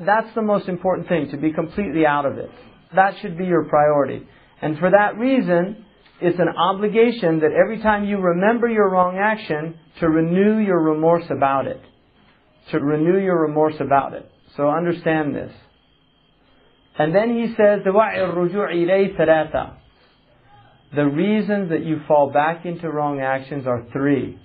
that's 0.00 0.34
the 0.34 0.42
most 0.42 0.68
important 0.68 1.08
thing, 1.08 1.30
to 1.30 1.36
be 1.36 1.52
completely 1.52 2.04
out 2.06 2.26
of 2.26 2.38
it. 2.38 2.50
That 2.94 3.14
should 3.20 3.38
be 3.38 3.44
your 3.44 3.64
priority. 3.64 4.26
And 4.60 4.78
for 4.78 4.90
that 4.90 5.18
reason, 5.18 5.84
it's 6.20 6.38
an 6.38 6.48
obligation 6.48 7.40
that 7.40 7.52
every 7.52 7.80
time 7.80 8.04
you 8.04 8.18
remember 8.18 8.68
your 8.68 8.88
wrong 8.90 9.18
action, 9.18 9.78
to 10.00 10.08
renew 10.08 10.58
your 10.58 10.80
remorse 10.80 11.24
about 11.30 11.66
it. 11.66 11.80
To 12.70 12.78
renew 12.78 13.18
your 13.18 13.40
remorse 13.42 13.74
about 13.80 14.14
it. 14.14 14.30
So 14.56 14.68
understand 14.68 15.34
this. 15.34 15.52
And 16.98 17.14
then 17.14 17.36
he 17.36 17.54
says, 17.56 17.80
The 17.84 17.90
reasons 21.06 21.70
that 21.70 21.84
you 21.84 22.00
fall 22.06 22.30
back 22.30 22.64
into 22.64 22.88
wrong 22.88 23.20
actions 23.20 23.66
are 23.66 23.84
three. 23.92 24.38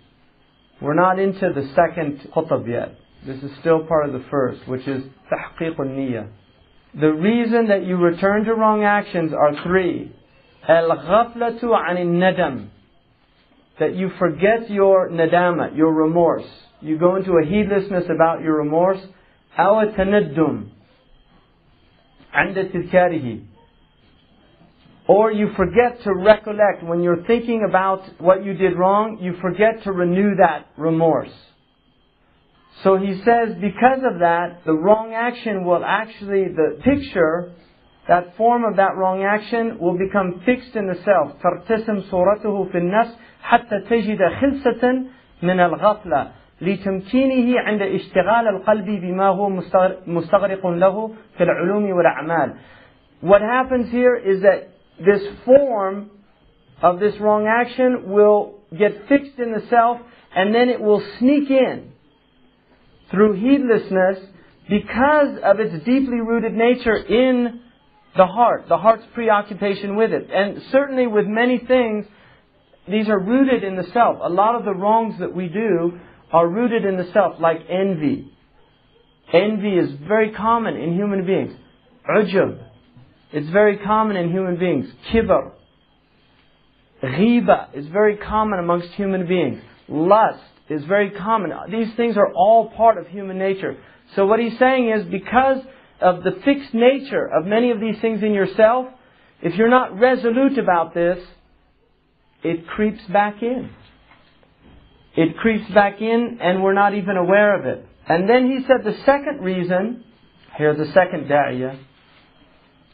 We're 0.81 0.95
not 0.95 1.19
into 1.19 1.51
the 1.53 1.71
second 1.75 2.29
qutb 2.33 2.67
yet. 2.67 2.95
This 3.26 3.42
is 3.42 3.50
still 3.60 3.86
part 3.86 4.06
of 4.06 4.12
the 4.12 4.24
first, 4.31 4.66
which 4.68 4.86
is 4.86 5.02
tahqiq 5.32 5.76
niyyah. 5.76 6.28
The 7.00 7.12
reason 7.12 7.68
that 7.68 7.84
you 7.84 7.97
return 7.97 8.44
to 8.44 8.55
wrong 8.55 8.84
actions 8.84 9.32
are 9.32 9.62
three. 9.64 10.14
Al-ghaflatu 10.68 11.64
anil 11.64 12.06
nadam. 12.06 12.68
That 13.81 13.97
you 13.97 14.10
forget 14.18 14.70
your 14.70 15.10
nadama, 15.10 15.76
your 15.76 15.92
remorse. 15.92 16.47
You 16.81 16.98
go 16.98 17.16
into 17.16 17.32
a 17.32 17.44
heedlessness 17.44 18.05
about 18.14 18.42
your 18.42 18.58
remorse. 18.58 19.00
أو 19.58 19.81
التندم 19.81 20.64
عند 22.34 22.73
تذكاره 22.73 23.40
or 25.06 25.31
you 25.31 25.48
forget 25.56 26.02
to 26.05 26.14
recollect 26.14 26.82
when 26.82 27.02
you're 27.02 27.24
thinking 27.26 27.66
about 27.68 28.02
what 28.18 28.44
you 28.44 28.55
did 28.55 28.76
wrong, 28.76 29.18
you 29.20 29.34
forget 29.40 29.82
to 29.84 29.92
renew 29.92 30.36
that 30.36 30.66
remorse. 30.78 31.32
So 32.82 32.97
he 32.97 33.14
says, 33.24 33.55
because 33.60 34.00
of 34.05 34.18
that, 34.20 34.62
the 34.66 34.73
wrong 34.73 35.12
action 35.14 35.64
will 35.64 35.84
actually, 35.84 36.48
the 36.48 36.81
picture, 36.84 37.52
that 38.08 38.36
form 38.36 38.64
of 38.64 38.76
that 38.76 38.97
wrong 38.97 39.23
action 39.23 39.78
will 39.78 39.97
become 39.97 40.42
fixed 40.44 40.76
in 40.76 40.86
the 40.86 40.97
self. 41.05 41.40
ترتسم 41.40 42.00
صورته 42.10 42.64
في 42.73 42.78
النفس 42.78 43.18
حتى 43.42 43.81
تجد 43.81 44.18
خلصة 44.40 45.05
من 45.42 45.60
الغفلة 45.60 46.31
لتمكينه 46.60 47.60
عند 47.60 47.82
اشتغال 47.82 48.48
القلب 48.48 48.86
بما 48.86 49.28
هو 49.28 49.48
مستغرق 50.06 50.66
له 50.66 51.10
في 51.36 51.44
العلوم 51.44 51.90
والأعمال. 51.90 52.55
What 53.23 53.40
happens 53.40 53.90
here 53.90 54.16
is 54.16 54.42
that 54.42 54.68
this 54.98 55.23
form 55.47 56.10
of 56.82 57.00
this 57.00 57.18
wrong 57.20 57.47
action 57.47 58.10
will 58.10 58.56
get 58.76 59.08
fixed 59.08 59.39
in 59.39 59.52
the 59.52 59.62
self 59.70 59.98
and 60.36 60.55
then 60.55 60.68
it 60.68 60.81
will 60.81 61.02
sneak 61.18 61.50
in 61.50 61.88
through 63.11 63.33
heedlessness 63.33 64.19
because 64.69 65.39
of 65.43 65.59
its 65.59 65.83
deeply 65.85 66.19
rooted 66.19 66.53
nature 66.53 66.95
in 66.95 67.61
the 68.15 68.25
heart, 68.25 68.65
the 68.69 68.77
heart's 68.77 69.05
preoccupation 69.13 69.95
with 69.95 70.11
it. 70.11 70.29
And 70.31 70.61
certainly 70.71 71.07
with 71.07 71.25
many 71.25 71.59
things, 71.59 72.05
these 72.88 73.07
are 73.07 73.19
rooted 73.19 73.63
in 73.63 73.75
the 73.75 73.88
self. 73.93 74.17
A 74.21 74.29
lot 74.29 74.55
of 74.55 74.65
the 74.65 74.73
wrongs 74.73 75.19
that 75.19 75.35
we 75.35 75.47
do 75.47 75.99
are 76.31 76.47
rooted 76.47 76.85
in 76.85 76.97
the 76.97 77.09
self, 77.13 77.39
like 77.39 77.57
envy. 77.69 78.31
Envy 79.33 79.73
is 79.73 79.89
very 80.07 80.31
common 80.31 80.75
in 80.75 80.93
human 80.93 81.25
beings. 81.25 81.53
Ujub. 82.09 82.63
It's 83.31 83.49
very 83.49 83.77
common 83.77 84.17
in 84.17 84.31
human 84.31 84.57
beings. 84.57 84.88
Kibr. 85.11 85.51
Ghiba 87.03 87.75
is 87.75 87.88
very 87.88 88.17
common 88.17 88.59
amongst 88.59 88.89
human 88.89 89.27
beings. 89.27 89.61
Lust 89.88 90.43
is 90.68 90.84
very 90.84 91.10
common. 91.10 91.52
These 91.70 91.94
things 91.94 92.16
are 92.16 92.32
all 92.34 92.70
part 92.70 92.98
of 92.98 93.06
human 93.08 93.39
nature. 93.39 93.76
So 94.16 94.26
what 94.26 94.40
he's 94.40 94.58
saying 94.58 94.90
is 94.90 95.05
because 95.10 95.58
of 96.00 96.23
the 96.23 96.32
fixed 96.44 96.74
nature 96.74 97.26
of 97.26 97.47
many 97.47 97.70
of 97.70 97.81
these 97.81 98.00
things 98.00 98.23
in 98.23 98.32
yourself, 98.32 98.86
if 99.42 99.55
you're 99.56 99.68
not 99.68 99.98
resolute 99.98 100.58
about 100.58 100.94
this, 100.94 101.18
it 102.42 102.66
creeps 102.66 103.02
back 103.06 103.42
in. 103.42 103.70
It 105.16 105.36
creeps 105.39 105.70
back 105.73 106.00
in 106.00 106.39
and 106.40 106.62
we're 106.62 106.74
not 106.74 106.94
even 106.94 107.16
aware 107.16 107.58
of 107.58 107.66
it. 107.66 107.86
And 108.08 108.28
then 108.28 108.50
he 108.50 108.64
said 108.66 108.84
the 108.84 108.98
second 109.05 109.40
reason, 109.40 110.05
here 110.56 110.74
the 110.74 110.86
second 110.92 111.28
da'iyah, 111.28 111.78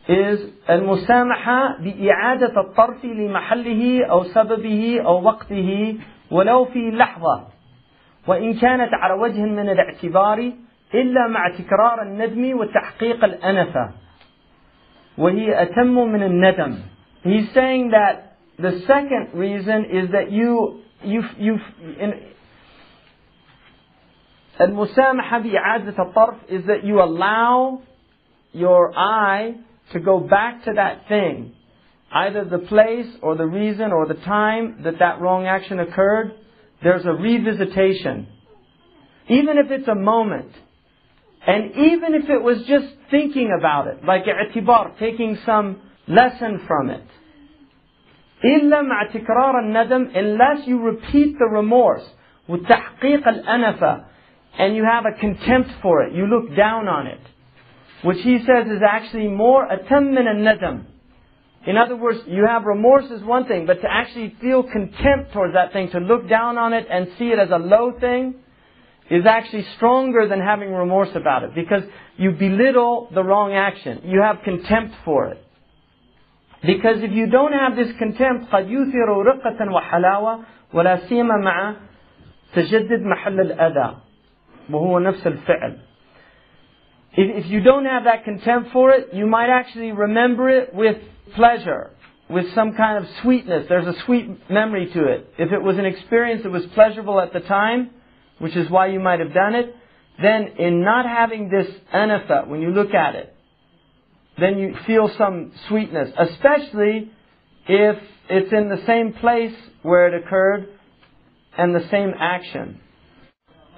is 0.08 0.40
المسامحة 0.68 1.76
بإعادة 1.80 2.60
الطرف 2.60 3.04
لمحله 3.04 4.04
أو 4.04 4.24
سببه 4.24 5.00
أو 5.04 5.22
وقته 5.22 5.98
ولو 6.30 6.64
في 6.64 6.90
لحظة 6.90 7.46
وإن 8.26 8.54
كانت 8.54 8.94
على 8.94 9.14
وجه 9.14 9.40
من 9.40 9.68
الاعتبار 9.68 10.52
إلا 10.94 11.26
مع 11.26 11.48
تكرار 11.58 12.02
الندم 12.02 12.58
وتحقيق 12.58 13.24
الأنفة 13.24 13.90
وهي 15.18 15.62
أتم 15.62 15.94
من 16.12 16.22
الندم 16.22 16.78
He's 17.22 17.52
saying 17.52 17.90
that 17.90 18.36
the 18.58 18.80
second 18.86 19.34
reason 19.34 19.84
is 19.84 20.10
that 20.12 20.32
you 20.32 20.80
you 21.04 21.22
you 21.38 21.58
in, 22.00 22.14
المسامحة 24.60 25.38
بإعادة 25.38 25.98
الطرف 25.98 26.34
is 26.48 26.66
that 26.66 26.84
you 26.84 27.02
allow 27.02 27.80
your 28.52 28.92
eye 28.96 29.54
to 29.92 30.00
go 30.00 30.20
back 30.20 30.64
to 30.64 30.72
that 30.74 31.08
thing, 31.08 31.52
either 32.12 32.44
the 32.44 32.58
place 32.58 33.06
or 33.22 33.36
the 33.36 33.46
reason 33.46 33.92
or 33.92 34.06
the 34.06 34.20
time 34.24 34.82
that 34.84 34.98
that 34.98 35.20
wrong 35.20 35.46
action 35.46 35.80
occurred, 35.80 36.32
there's 36.82 37.04
a 37.04 37.08
revisitation. 37.08 38.26
Even 39.28 39.58
if 39.58 39.70
it's 39.70 39.88
a 39.88 39.94
moment. 39.94 40.52
And 41.46 41.72
even 41.72 42.14
if 42.14 42.28
it 42.28 42.42
was 42.42 42.58
just 42.66 42.86
thinking 43.10 43.54
about 43.58 43.86
it, 43.86 44.04
like 44.04 44.24
i'tibar, 44.24 44.98
taking 44.98 45.38
some 45.46 45.80
lesson 46.06 46.64
from 46.66 46.90
it. 46.90 47.04
إلا 48.44 48.82
مع 48.82 49.12
تكرار 49.12 49.58
الندم 49.60 50.16
unless 50.16 50.66
you 50.66 50.80
repeat 50.80 51.38
the 51.38 51.46
remorse 51.46 52.08
وتحقيق 52.48 53.28
الأنفة 53.28 54.04
and 54.58 54.74
you 54.74 54.84
have 54.84 55.04
a 55.04 55.18
contempt 55.20 55.70
for 55.82 56.02
it, 56.02 56.14
you 56.14 56.26
look 56.26 56.56
down 56.56 56.88
on 56.88 57.06
it 57.06 57.20
which 58.02 58.18
he 58.22 58.38
says 58.38 58.66
is 58.66 58.82
actually 58.86 59.28
more 59.28 59.70
atam 59.70 60.14
min 60.14 60.24
nadam. 60.24 60.84
In 61.66 61.76
other 61.76 61.94
words, 61.94 62.20
you 62.26 62.46
have 62.46 62.64
remorse 62.64 63.10
is 63.10 63.22
one 63.22 63.46
thing, 63.46 63.66
but 63.66 63.82
to 63.82 63.88
actually 63.90 64.34
feel 64.40 64.62
contempt 64.62 65.32
towards 65.32 65.54
that 65.54 65.72
thing, 65.72 65.90
to 65.90 65.98
look 65.98 66.28
down 66.28 66.56
on 66.56 66.72
it 66.72 66.86
and 66.90 67.08
see 67.18 67.26
it 67.26 67.38
as 67.38 67.50
a 67.50 67.58
low 67.58 67.92
thing, 68.00 68.34
is 69.10 69.26
actually 69.26 69.66
stronger 69.76 70.28
than 70.28 70.40
having 70.40 70.72
remorse 70.72 71.10
about 71.14 71.42
it 71.42 71.54
because 71.54 71.82
you 72.16 72.30
belittle 72.30 73.08
the 73.12 73.22
wrong 73.22 73.52
action. 73.52 74.02
You 74.04 74.22
have 74.22 74.36
contempt 74.44 74.94
for 75.04 75.32
it. 75.32 75.44
Because 76.62 77.02
if 77.02 77.10
you 77.12 77.26
don't 77.26 77.52
have 77.52 77.74
this 77.76 77.88
contempt, 77.98 78.50
قد 78.52 78.68
يثير 78.68 79.08
رقة 79.08 79.72
وحلاوة 79.72 80.44
ولا 80.74 80.96
سيما 81.08 81.36
مع 81.36 81.76
تجدد 82.54 83.02
محل 83.02 83.40
الأذى 83.40 83.96
وهو 84.70 84.98
نفس 84.98 85.26
الفعل. 85.26 85.78
If, 87.12 87.44
if 87.44 87.50
you 87.50 87.60
don't 87.60 87.86
have 87.86 88.04
that 88.04 88.24
contempt 88.24 88.70
for 88.72 88.92
it, 88.92 89.12
you 89.12 89.26
might 89.26 89.48
actually 89.48 89.90
remember 89.92 90.48
it 90.48 90.74
with 90.74 90.98
pleasure, 91.34 91.90
with 92.28 92.54
some 92.54 92.74
kind 92.74 93.04
of 93.04 93.10
sweetness. 93.22 93.66
There's 93.68 93.86
a 93.86 93.98
sweet 94.04 94.50
memory 94.50 94.90
to 94.92 95.04
it. 95.04 95.34
If 95.38 95.52
it 95.52 95.60
was 95.60 95.78
an 95.78 95.86
experience 95.86 96.42
that 96.44 96.50
was 96.50 96.64
pleasurable 96.74 97.20
at 97.20 97.32
the 97.32 97.40
time, 97.40 97.90
which 98.38 98.56
is 98.56 98.70
why 98.70 98.86
you 98.86 99.00
might 99.00 99.20
have 99.20 99.34
done 99.34 99.54
it, 99.54 99.74
then 100.22 100.48
in 100.58 100.82
not 100.82 101.06
having 101.06 101.48
this 101.48 101.66
anafa, 101.92 102.46
when 102.46 102.60
you 102.62 102.70
look 102.70 102.94
at 102.94 103.14
it, 103.14 103.34
then 104.38 104.58
you 104.58 104.74
feel 104.86 105.10
some 105.18 105.52
sweetness, 105.68 106.10
especially 106.18 107.10
if 107.66 107.96
it's 108.28 108.52
in 108.52 108.68
the 108.68 108.82
same 108.86 109.12
place 109.14 109.54
where 109.82 110.08
it 110.08 110.24
occurred 110.24 110.68
and 111.56 111.74
the 111.74 111.86
same 111.90 112.12
action. 112.18 112.80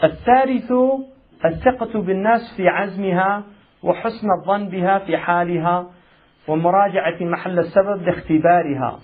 الثالث 0.03 0.71
الثقة 1.45 2.01
بالناس 2.01 2.55
في 2.57 2.69
عزمها 2.69 3.45
وحسن 3.83 4.31
الظن 4.31 4.69
بها 4.69 4.99
في 4.99 5.17
حالها 5.17 5.91
ومراجعة 6.49 7.19
محل 7.21 7.59
السبب 7.59 8.03
لاختبارها. 8.03 9.01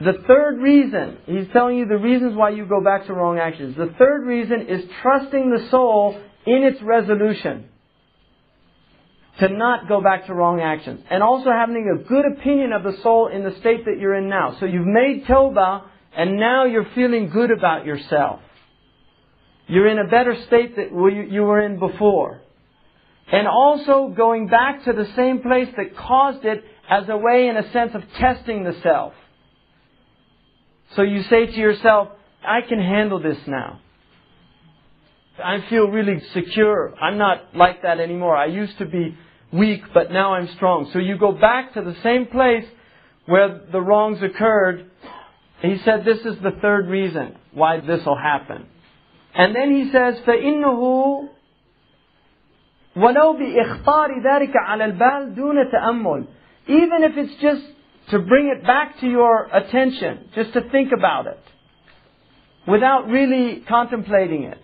The 0.00 0.12
third 0.26 0.58
reason, 0.60 1.18
he's 1.26 1.48
telling 1.52 1.78
you 1.78 1.86
the 1.86 1.98
reasons 1.98 2.36
why 2.36 2.50
you 2.50 2.66
go 2.66 2.80
back 2.80 3.06
to 3.06 3.14
wrong 3.14 3.38
actions. 3.38 3.76
The 3.76 3.94
third 3.98 4.24
reason 4.26 4.66
is 4.68 4.84
trusting 5.02 5.50
the 5.50 5.68
soul 5.70 6.20
in 6.46 6.62
its 6.62 6.80
resolution 6.82 7.68
to 9.40 9.48
not 9.48 9.88
go 9.88 10.00
back 10.00 10.26
to 10.26 10.34
wrong 10.34 10.60
actions. 10.60 11.00
And 11.10 11.22
also 11.22 11.50
having 11.50 11.88
a 11.88 12.02
good 12.02 12.24
opinion 12.38 12.72
of 12.72 12.82
the 12.82 13.00
soul 13.02 13.28
in 13.28 13.44
the 13.44 13.56
state 13.60 13.84
that 13.86 13.98
you're 13.98 14.14
in 14.14 14.28
now. 14.28 14.56
So 14.60 14.66
you've 14.66 14.86
made 14.86 15.24
tawbah 15.26 15.82
and 16.16 16.38
now 16.38 16.66
you're 16.66 16.88
feeling 16.94 17.30
good 17.30 17.50
about 17.50 17.86
yourself. 17.86 18.40
You're 19.66 19.88
in 19.88 19.98
a 19.98 20.08
better 20.08 20.36
state 20.46 20.76
that 20.76 20.90
you 20.90 21.42
were 21.42 21.62
in 21.62 21.78
before. 21.78 22.40
And 23.30 23.48
also 23.48 24.12
going 24.14 24.48
back 24.48 24.84
to 24.84 24.92
the 24.92 25.06
same 25.16 25.40
place 25.40 25.68
that 25.76 25.96
caused 25.96 26.44
it 26.44 26.62
as 26.88 27.08
a 27.08 27.16
way, 27.16 27.48
in 27.48 27.56
a 27.56 27.72
sense, 27.72 27.92
of 27.94 28.02
testing 28.18 28.64
the 28.64 28.74
self. 28.82 29.14
So 30.96 31.02
you 31.02 31.22
say 31.22 31.46
to 31.46 31.52
yourself, 31.52 32.08
I 32.44 32.60
can 32.60 32.78
handle 32.78 33.20
this 33.20 33.38
now. 33.46 33.80
I 35.42 35.64
feel 35.70 35.86
really 35.86 36.20
secure. 36.34 36.94
I'm 37.00 37.16
not 37.16 37.56
like 37.56 37.82
that 37.82 38.00
anymore. 38.00 38.36
I 38.36 38.46
used 38.46 38.76
to 38.78 38.84
be 38.84 39.16
weak, 39.52 39.82
but 39.94 40.10
now 40.10 40.34
I'm 40.34 40.48
strong. 40.56 40.90
So 40.92 40.98
you 40.98 41.16
go 41.16 41.32
back 41.32 41.74
to 41.74 41.82
the 41.82 41.96
same 42.02 42.26
place 42.26 42.64
where 43.26 43.60
the 43.70 43.80
wrongs 43.80 44.22
occurred. 44.22 44.90
He 45.62 45.78
said 45.84 46.04
this 46.04 46.18
is 46.18 46.36
the 46.42 46.58
third 46.60 46.88
reason 46.88 47.36
why 47.52 47.80
this 47.80 48.04
will 48.04 48.18
happen. 48.18 48.66
And 49.34 49.54
then 49.54 49.70
he 49.74 49.90
says, 49.90 50.16
فإنه 50.26 51.28
ولو 52.96 53.32
بإخطار 53.32 54.20
ذلك 54.20 54.56
على 54.56 54.84
البال 54.84 55.34
دون 55.34 55.70
تأمل. 55.70 56.24
Even 56.68 57.02
if 57.02 57.16
it's 57.16 57.34
just 57.40 57.62
to 58.10 58.18
bring 58.18 58.48
it 58.48 58.66
back 58.66 58.98
to 59.00 59.06
your 59.06 59.48
attention, 59.52 60.28
just 60.34 60.52
to 60.52 60.60
think 60.70 60.92
about 60.92 61.26
it, 61.26 61.40
without 62.68 63.08
really 63.08 63.62
contemplating 63.68 64.44
it. 64.44 64.58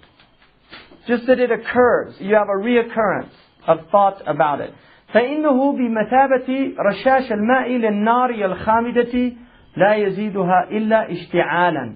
Just 1.06 1.26
that 1.26 1.40
it 1.40 1.50
occurs. 1.50 2.14
You 2.20 2.34
have 2.34 2.48
a 2.48 2.62
reoccurrence 2.62 3.32
of 3.66 3.78
thought 3.90 4.22
about 4.26 4.60
it. 4.60 4.74
فإنه 5.14 5.72
بمثابة 5.72 6.74
رشاش 6.78 7.32
الماء 7.32 7.68
للنار 7.68 8.30
الخامدة 8.30 9.32
لا 9.76 9.94
يزيدها 9.94 10.68
إلا 10.70 11.12
اشتعالا 11.12 11.94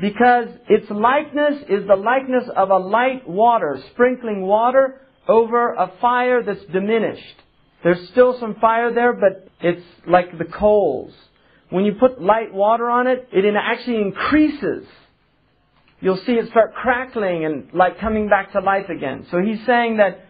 because 0.00 0.48
its 0.68 0.90
likeness 0.90 1.62
is 1.68 1.86
the 1.86 1.94
likeness 1.94 2.44
of 2.56 2.70
a 2.70 2.76
light 2.76 3.28
water, 3.28 3.78
sprinkling 3.92 4.42
water 4.42 5.00
over 5.28 5.74
a 5.74 5.92
fire 6.00 6.42
that's 6.42 6.64
diminished. 6.72 7.36
There's 7.84 8.08
still 8.10 8.38
some 8.38 8.56
fire 8.56 8.92
there, 8.92 9.12
but 9.12 9.48
it's 9.60 9.84
like 10.06 10.36
the 10.38 10.44
coals. 10.44 11.12
When 11.70 11.84
you 11.84 11.94
put 11.94 12.20
light 12.20 12.52
water 12.52 12.90
on 12.90 13.06
it, 13.06 13.28
it 13.32 13.44
actually 13.56 14.02
increases. 14.02 14.86
You'll 16.00 16.18
see 16.18 16.32
it 16.32 16.48
start 16.50 16.74
crackling 16.74 17.44
and 17.44 17.72
like 17.72 17.98
coming 17.98 18.28
back 18.28 18.52
to 18.52 18.60
life 18.60 18.88
again. 18.88 19.26
So 19.30 19.38
he's 19.40 19.64
saying 19.64 19.98
that 19.98 20.26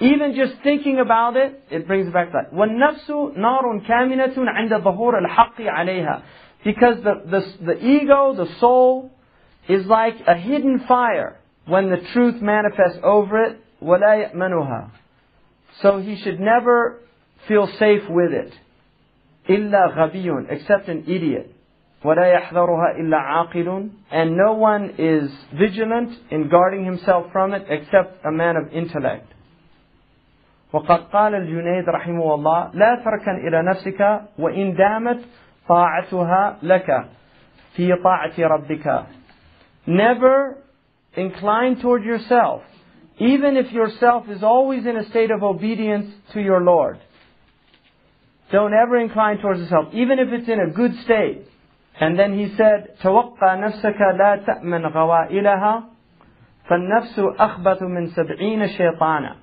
even 0.00 0.34
just 0.34 0.62
thinking 0.62 0.98
about 0.98 1.36
it, 1.36 1.62
it 1.70 1.86
brings 1.86 2.12
back 2.12 2.32
life. 2.32 2.46
وَالنَّفْسُ 2.52 3.36
نَارٌ 3.36 3.86
كَامِنَةٌ 3.86 4.34
عِنْدَ 4.34 4.82
ظَهُورِ 4.82 5.12
الْحَقِّ 5.26 5.60
عَلَيْهَا 5.60 6.22
because 6.64 6.96
the, 7.02 7.22
the, 7.30 7.64
the 7.64 7.84
ego, 7.84 8.34
the 8.36 8.48
soul, 8.58 9.10
is 9.68 9.86
like 9.86 10.14
a 10.26 10.34
hidden 10.34 10.84
fire 10.86 11.38
when 11.66 11.90
the 11.90 11.98
truth 12.12 12.40
manifests 12.42 12.98
over 13.02 13.44
it. 13.44 13.60
وَلَا 13.84 14.32
يَأْمَنُهَا 14.32 14.90
So 15.82 15.98
he 15.98 16.16
should 16.16 16.40
never 16.40 17.00
feel 17.48 17.66
safe 17.78 18.08
with 18.08 18.32
it. 18.32 18.52
إِلَّا 19.48 19.96
غَبِيٌّ 19.96 20.50
Except 20.50 20.88
an 20.88 21.04
idiot. 21.06 21.54
ولا 22.04 22.26
يحذرها 22.26 22.96
إلا 22.96 23.16
عاقل 23.16 23.90
and 24.10 24.36
no 24.36 24.54
one 24.54 24.94
is 24.98 25.30
vigilant 25.52 26.10
in 26.30 26.48
guarding 26.48 26.84
himself 26.84 27.26
from 27.32 27.52
it 27.52 27.66
except 27.68 28.24
a 28.24 28.32
man 28.32 28.56
of 28.56 28.72
intellect 28.72 29.26
وقد 30.72 31.10
قال 31.12 31.34
الجنيد 31.34 31.88
رحمه 31.88 32.34
الله 32.34 32.70
لا 32.74 33.02
تركن 33.04 33.48
إلى 33.48 33.62
نفسك 33.62 34.20
وإن 34.38 34.74
دامت 34.74 35.20
طاعتها 35.68 36.58
لك 36.62 37.04
في 37.76 37.94
طاعة 38.04 38.32
ربك 38.38 39.04
Never 39.86 40.56
incline 41.16 41.80
toward 41.80 42.04
yourself, 42.04 42.62
even 43.18 43.56
if 43.56 43.70
yourself 43.70 44.28
is 44.28 44.42
always 44.42 44.86
in 44.86 44.96
a 44.96 45.08
state 45.10 45.30
of 45.30 45.42
obedience 45.42 46.12
to 46.32 46.40
your 46.40 46.62
Lord. 46.62 46.98
Don't 48.50 48.72
ever 48.74 48.98
incline 48.98 49.38
towards 49.38 49.60
yourself, 49.60 49.92
even 49.92 50.18
if 50.18 50.28
it's 50.32 50.48
in 50.48 50.58
a 50.58 50.70
good 50.70 50.92
state. 51.04 51.46
And 52.00 52.18
then 52.18 52.38
he 52.38 52.56
said, 52.56 52.96
توقع 53.02 53.54
نفسك 53.54 54.00
لا 54.18 54.44
تأمن 54.46 54.86
غوائلها 54.86 55.84
فالنفس 56.68 57.18
أخبث 57.38 57.82
من 57.82 58.08
سبعين 58.08 58.68
شيطانا. 58.68 59.36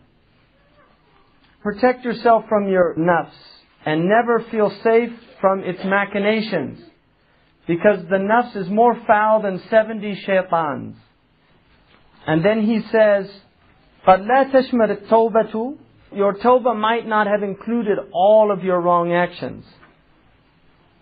Protect 1.62 2.04
yourself 2.04 2.46
from 2.50 2.68
your 2.68 2.96
nafs 2.96 3.30
and 3.86 4.08
never 4.08 4.44
feel 4.50 4.72
safe 4.84 5.12
from 5.40 5.60
its 5.60 5.84
machinations 5.84 6.80
because 7.68 8.00
the 8.10 8.18
nafs 8.18 8.56
is 8.56 8.70
more 8.70 8.96
foul 9.06 9.42
than 9.42 9.62
70 9.70 10.24
shaitans. 10.26 10.96
And 12.26 12.44
then 12.44 12.66
he 12.66 12.82
says, 12.92 13.30
قَدْ 14.08 14.26
لَا 14.26 14.44
تَشْمَلِ 14.52 14.92
التَّوْبَةُ 14.92 15.78
Your 16.14 16.34
tawbah 16.36 16.76
might 16.76 17.06
not 17.06 17.28
have 17.28 17.44
included 17.44 17.98
all 18.14 18.52
of 18.52 18.64
your 18.64 18.80
wrong 18.80 19.12
actions. 19.14 19.66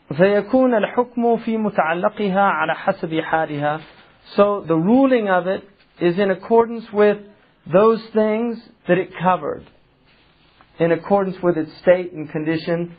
فيكون 0.10 0.76
الحكم 0.76 1.38
في 1.38 1.58
متعلقها 1.58 2.42
على 2.42 2.76
حسب 2.76 3.22
حالها. 3.22 3.80
So 4.36 4.62
the 4.62 4.76
ruling 4.76 5.30
of 5.30 5.48
it 5.48 5.64
is 6.00 6.18
in 6.20 6.32
accordance 6.32 6.92
with 6.92 7.18
those 7.72 8.02
things 8.14 8.58
that 8.88 8.98
it 8.98 9.10
covered. 9.22 9.66
In 10.80 10.92
accordance 10.92 11.38
with 11.42 11.58
its 11.58 11.72
state 11.78 12.12
and 12.14 12.30
condition 12.30 12.95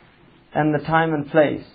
and 0.53 0.73
the 0.73 0.83
time 0.85 1.13
and 1.13 1.29
place. 1.29 1.65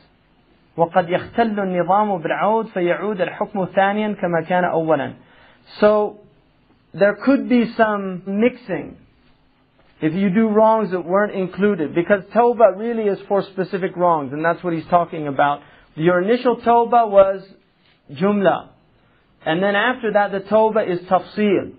وقد 0.76 1.08
يختل 1.08 1.60
النظام 1.60 2.22
بالعود 2.22 2.66
فيعود 2.66 3.20
الحكم 3.20 3.64
ثانيا 3.64 4.12
كما 4.12 4.40
كان 4.48 4.64
أولا. 4.64 5.14
So 5.80 6.18
there 6.94 7.14
could 7.24 7.48
be 7.48 7.72
some 7.76 8.22
mixing 8.26 8.96
if 10.00 10.12
you 10.12 10.30
do 10.30 10.48
wrongs 10.48 10.90
that 10.90 11.04
weren't 11.04 11.34
included. 11.34 11.94
Because 11.94 12.24
tawbah 12.34 12.76
really 12.76 13.04
is 13.04 13.18
for 13.28 13.42
specific 13.42 13.96
wrongs, 13.96 14.32
and 14.32 14.44
that's 14.44 14.62
what 14.62 14.72
he's 14.72 14.86
talking 14.86 15.28
about. 15.28 15.60
Your 15.94 16.20
initial 16.20 16.56
tawbah 16.56 17.08
was 17.08 17.42
jumla. 18.10 18.68
And 19.46 19.62
then 19.62 19.74
after 19.74 20.12
that, 20.12 20.32
the 20.32 20.40
tawbah 20.40 20.90
is 20.90 21.00
tafsil. 21.06 21.72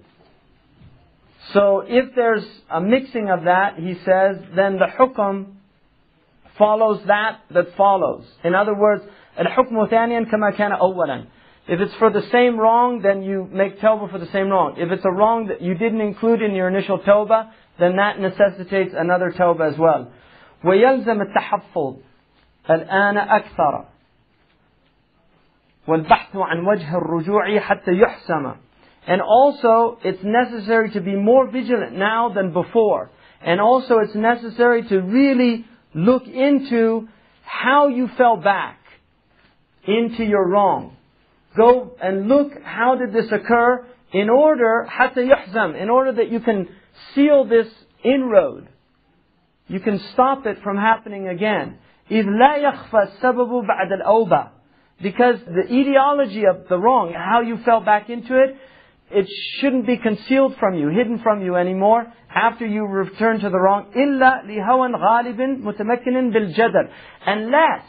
So 1.53 1.84
if 1.85 2.16
there's 2.16 2.45
a 2.69 2.80
mixing 2.80 3.30
of 3.30 3.43
that, 3.43 3.77
he 3.77 3.95
says, 4.06 4.38
then 4.56 4.80
the 4.80 4.88
hukum 4.98 5.56
follows 6.58 7.02
that 7.08 7.40
that 7.52 7.76
follows. 7.76 8.26
In 8.43 8.56
other 8.56 8.74
words, 8.74 9.03
الحكم 9.38 9.90
ثانيا 9.90 10.30
كما 10.32 10.52
كان 10.56 10.72
أولا. 10.72 11.26
If 11.68 11.80
it's 11.80 11.93
for 11.95 12.10
the 12.10 12.24
same 12.32 12.60
wrong, 12.60 13.02
then 13.02 13.24
you 13.24 13.48
make 13.52 13.80
tawbah 13.80 14.11
for 14.11 14.19
the 14.19 14.27
same 14.27 14.50
wrong. 14.50 14.76
If 14.77 14.92
it's 14.92 15.06
a 15.06 15.11
wrong 15.11 15.48
that 15.48 15.61
you 15.61 15.76
didn't 15.76 16.02
include 16.02 16.42
in 16.42 16.53
your 16.53 16.68
initial 16.68 17.00
tawbah, 17.00 17.52
then 17.80 17.95
that 17.95 18.19
necessitates 18.19 18.93
another 18.98 19.32
tawbah 19.32 19.72
as 19.72 19.77
well. 19.77 20.11
ويلزم 20.64 21.22
التحفظ 21.22 21.95
الآن 22.69 23.18
أكثر 23.18 23.85
والبحث 25.88 26.35
عن 26.35 26.66
وجه 26.66 26.98
الرجوع 26.98 27.60
حتى 27.60 27.92
يحسم 27.92 28.56
and 29.06 29.22
also 29.22 29.98
it's 30.03 30.24
necessary 30.24 30.90
to 30.92 31.02
be 31.02 31.14
more 31.16 31.52
vigilant 31.52 31.93
now 31.93 32.30
than 32.30 32.53
before 32.53 33.10
and 33.42 33.60
also 33.60 34.00
it's 34.00 34.16
necessary 34.16 34.84
to 34.88 35.02
really 35.02 35.66
look 35.93 36.26
into 36.26 37.10
how 37.43 37.90
you 37.90 38.08
fell 38.18 38.38
back 38.38 38.80
into 39.85 40.24
your 40.24 40.48
wrong 40.48 40.95
go 41.58 41.95
and 42.02 42.27
look 42.27 42.52
how 42.64 42.95
did 42.95 43.14
this 43.14 43.32
occur 43.32 43.85
in 44.11 44.30
order 44.30 44.88
حتى 44.90 45.27
يحزم 45.27 45.82
in 45.82 45.90
order 45.90 46.11
that 46.14 46.30
you 46.30 46.40
can 46.40 46.68
seal 47.14 47.45
this 47.45 47.68
inroad 48.03 48.68
you 49.68 49.80
can 49.80 50.00
stop 50.14 50.45
it 50.45 50.58
from 50.64 50.77
happening 50.77 51.27
again 51.27 51.77
إذ 52.11 52.26
لا 52.26 52.58
يخفى 52.58 53.03
السبب 53.03 53.68
بعد 53.68 53.92
الأوبة 53.92 54.50
because 55.02 55.40
the 55.45 55.66
etiology 55.74 56.45
of 56.45 56.68
the 56.69 56.77
wrong, 56.77 57.14
how 57.14 57.42
you 57.42 57.58
fell 57.66 57.82
back 57.82 58.10
into 58.10 58.42
it, 58.42 58.56
it 59.11 59.27
shouldn't 59.60 59.85
be 59.85 59.98
concealed 59.98 60.56
from 60.60 60.76
you, 60.76 60.88
hidden 60.90 61.19
from 61.19 61.43
you 61.43 61.56
anymore 61.56 62.11
after 62.34 62.66
you 62.66 62.85
return 62.85 63.40
to 63.42 63.50
the 63.50 63.60
wrong. 63.60 63.92
إلا 63.95 64.45
لهوى 64.45 64.92
غالب 64.95 65.38
متمكن 65.64 66.32
بالجدل. 66.32 66.90
Unless 67.27 67.85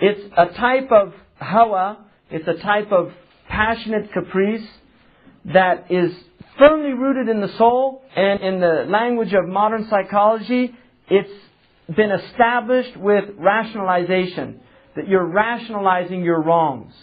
it's 0.00 0.32
a 0.36 0.46
type 0.46 0.92
of 0.92 1.14
hawa, 1.38 2.04
it's 2.31 2.47
a 2.47 2.61
type 2.61 2.91
of 2.91 3.11
passionate 3.47 4.11
caprice 4.13 4.67
that 5.45 5.91
is 5.91 6.11
firmly 6.57 6.93
rooted 6.93 7.27
in 7.27 7.41
the 7.41 7.55
soul 7.57 8.03
and 8.15 8.41
in 8.41 8.59
the 8.59 8.85
language 8.87 9.33
of 9.33 9.47
modern 9.47 9.87
psychology, 9.89 10.75
it's 11.09 11.31
been 11.95 12.11
established 12.11 12.95
with 12.97 13.25
rationalization 13.37 14.61
that 14.95 15.07
you're 15.07 15.25
rationalizing 15.25 16.23
your 16.23 16.41
wrongs. 16.41 16.93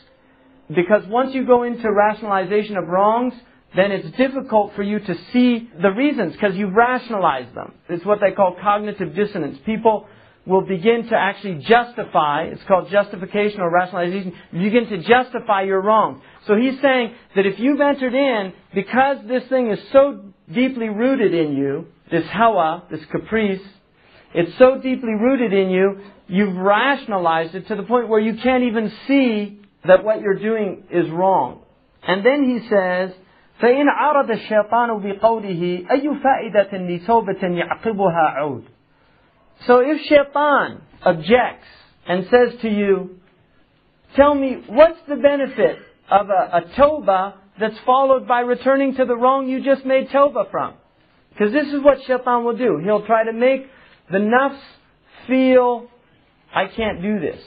Because 0.68 1.07
once 1.07 1.34
you 1.34 1.47
go 1.47 1.62
into 1.62 1.90
rationalization 1.90 2.76
of 2.76 2.86
wrongs, 2.89 3.34
then 3.74 3.90
it's 3.92 4.16
difficult 4.16 4.74
for 4.74 4.82
you 4.82 4.98
to 4.98 5.15
see 5.32 5.68
the 5.81 5.90
reasons 5.90 6.32
because 6.32 6.57
you've 6.57 6.74
rationalized 6.74 7.55
them. 7.55 7.74
It's 7.89 8.05
what 8.05 8.20
they 8.20 8.32
call 8.32 8.57
cognitive 8.62 9.15
dissonance. 9.15 9.58
People 9.65 10.07
will 10.48 10.61
begin 10.61 11.07
to 11.07 11.15
actually 11.15 11.64
justify, 11.64 12.43
it's 12.43 12.64
called 12.67 12.90
justification 12.90 13.61
or 13.61 13.72
rationalization, 13.72 14.33
you 14.51 14.69
begin 14.69 14.88
to 14.90 14.98
justify 14.98 15.61
your 15.64 15.82
wrong. 15.82 16.22
So 16.48 16.56
he's 16.56 16.80
saying 16.82 17.14
that 17.35 17.45
if 17.45 17.59
you've 17.59 17.80
entered 17.80 18.14
in, 18.14 18.53
because 18.73 19.17
this 19.27 19.43
thing 19.48 19.72
is 19.72 19.80
so 19.91 20.33
deeply 20.51 20.90
rooted 20.90 21.33
in 21.33 21.56
you, 21.56 21.88
this 22.11 22.25
hawa, 22.27 22.83
this 22.91 22.99
caprice, 23.09 23.61
it's 24.33 24.57
so 24.57 24.80
deeply 24.80 25.14
rooted 25.14 25.53
in 25.53 25.69
you, 25.69 26.01
you've 26.27 26.56
rationalized 26.56 27.56
it 27.56 27.67
to 27.67 27.75
the 27.75 27.83
point 27.83 28.09
where 28.09 28.19
you 28.19 28.35
can't 28.35 28.64
even 28.64 28.91
see 29.07 29.61
that 29.85 30.03
what 30.03 30.22
you're 30.22 30.40
doing 30.40 30.83
is 30.91 31.09
wrong. 31.09 31.61
And 32.06 32.25
then 32.25 32.43
he 32.43 32.67
says, 32.67 33.11
فإن 33.61 33.85
عرض 33.88 34.32
الشيطان 34.32 34.99
بقوله 34.99 35.85
أي 35.91 36.19
فائدة 36.23 36.77
لتوبة 36.77 37.48
يعقبها 37.48 38.33
عود 38.35 38.64
so 39.66 39.80
if 39.80 40.00
shaitan 40.06 40.82
objects 41.02 41.66
and 42.06 42.26
says 42.30 42.60
to 42.62 42.68
you, 42.68 43.18
tell 44.16 44.34
me, 44.34 44.62
what's 44.66 44.98
the 45.08 45.16
benefit 45.16 45.78
of 46.10 46.28
a, 46.30 46.58
a 46.58 47.32
that's 47.58 47.78
followed 47.84 48.26
by 48.26 48.40
returning 48.40 48.94
to 48.96 49.04
the 49.04 49.16
wrong 49.16 49.48
you 49.48 49.64
just 49.64 49.84
made 49.84 50.08
tawbah 50.08 50.50
from? 50.50 50.74
Because 51.30 51.52
this 51.52 51.66
is 51.68 51.82
what 51.82 51.98
shaitan 52.06 52.44
will 52.44 52.56
do. 52.56 52.80
He'll 52.82 53.06
try 53.06 53.24
to 53.24 53.32
make 53.32 53.66
the 54.10 54.18
nafs 54.18 54.60
feel, 55.26 55.88
I 56.54 56.66
can't 56.66 57.02
do 57.02 57.20
this. 57.20 57.40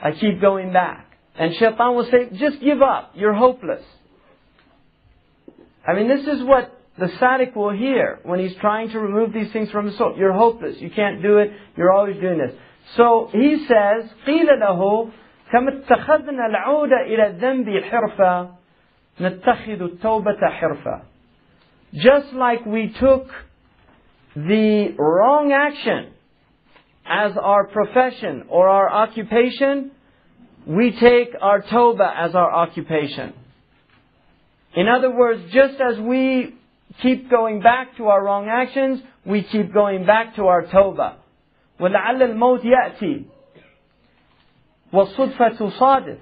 I 0.00 0.12
keep 0.12 0.40
going 0.40 0.72
back. 0.72 1.06
And 1.38 1.54
shaitan 1.54 1.94
will 1.94 2.08
say, 2.10 2.30
just 2.36 2.60
give 2.60 2.80
up. 2.82 3.12
You're 3.14 3.34
hopeless. 3.34 3.82
I 5.86 5.94
mean, 5.94 6.08
this 6.08 6.26
is 6.26 6.42
what 6.42 6.75
the 6.97 7.07
sadiq 7.07 7.55
will 7.55 7.71
hear 7.71 8.19
when 8.23 8.39
he's 8.39 8.55
trying 8.55 8.89
to 8.89 8.99
remove 8.99 9.33
these 9.33 9.51
things 9.51 9.69
from 9.71 9.87
his 9.87 9.97
soul. 9.97 10.15
You're 10.17 10.33
hopeless. 10.33 10.79
You 10.79 10.89
can't 10.89 11.21
do 11.21 11.37
it. 11.37 11.51
You're 11.77 11.91
always 11.91 12.19
doing 12.19 12.37
this. 12.37 12.53
So 12.97 13.29
he 13.31 13.65
says, 13.67 14.09
قيل 14.27 14.47
له 14.59 15.11
كما 15.51 15.83
اتخذنا 15.83 16.45
العود 16.45 16.91
إلى 16.91 17.27
الذنب 17.27 17.83
حرفة 17.83 18.49
نتخذ 19.21 19.81
التوبة 19.81 20.49
حرفة. 20.49 21.01
Just 21.93 22.33
like 22.33 22.65
we 22.65 22.89
took 22.99 23.27
the 24.35 24.95
wrong 24.97 25.51
action 25.51 26.13
as 27.05 27.35
our 27.37 27.67
profession 27.67 28.45
or 28.47 28.69
our 28.69 28.89
occupation, 28.89 29.91
we 30.65 30.91
take 30.91 31.29
our 31.41 31.61
tawbah 31.61 32.13
as 32.15 32.35
our 32.35 32.51
occupation. 32.53 33.33
In 34.73 34.87
other 34.87 35.13
words, 35.13 35.41
just 35.51 35.81
as 35.81 35.99
we 35.99 36.55
keep 37.01 37.29
going 37.29 37.61
back 37.61 37.97
to 37.97 38.07
our 38.07 38.23
wrong 38.23 38.47
actions, 38.49 39.01
we 39.25 39.43
keep 39.43 39.73
going 39.73 40.05
back 40.05 40.35
to 40.35 40.47
our 40.47 40.63
tawbah. 40.63 41.15
ولعل 41.79 42.21
الموت 42.21 42.65
يأتي 42.65 43.25
والصدفة 44.93 45.49
تصادف 45.49 46.17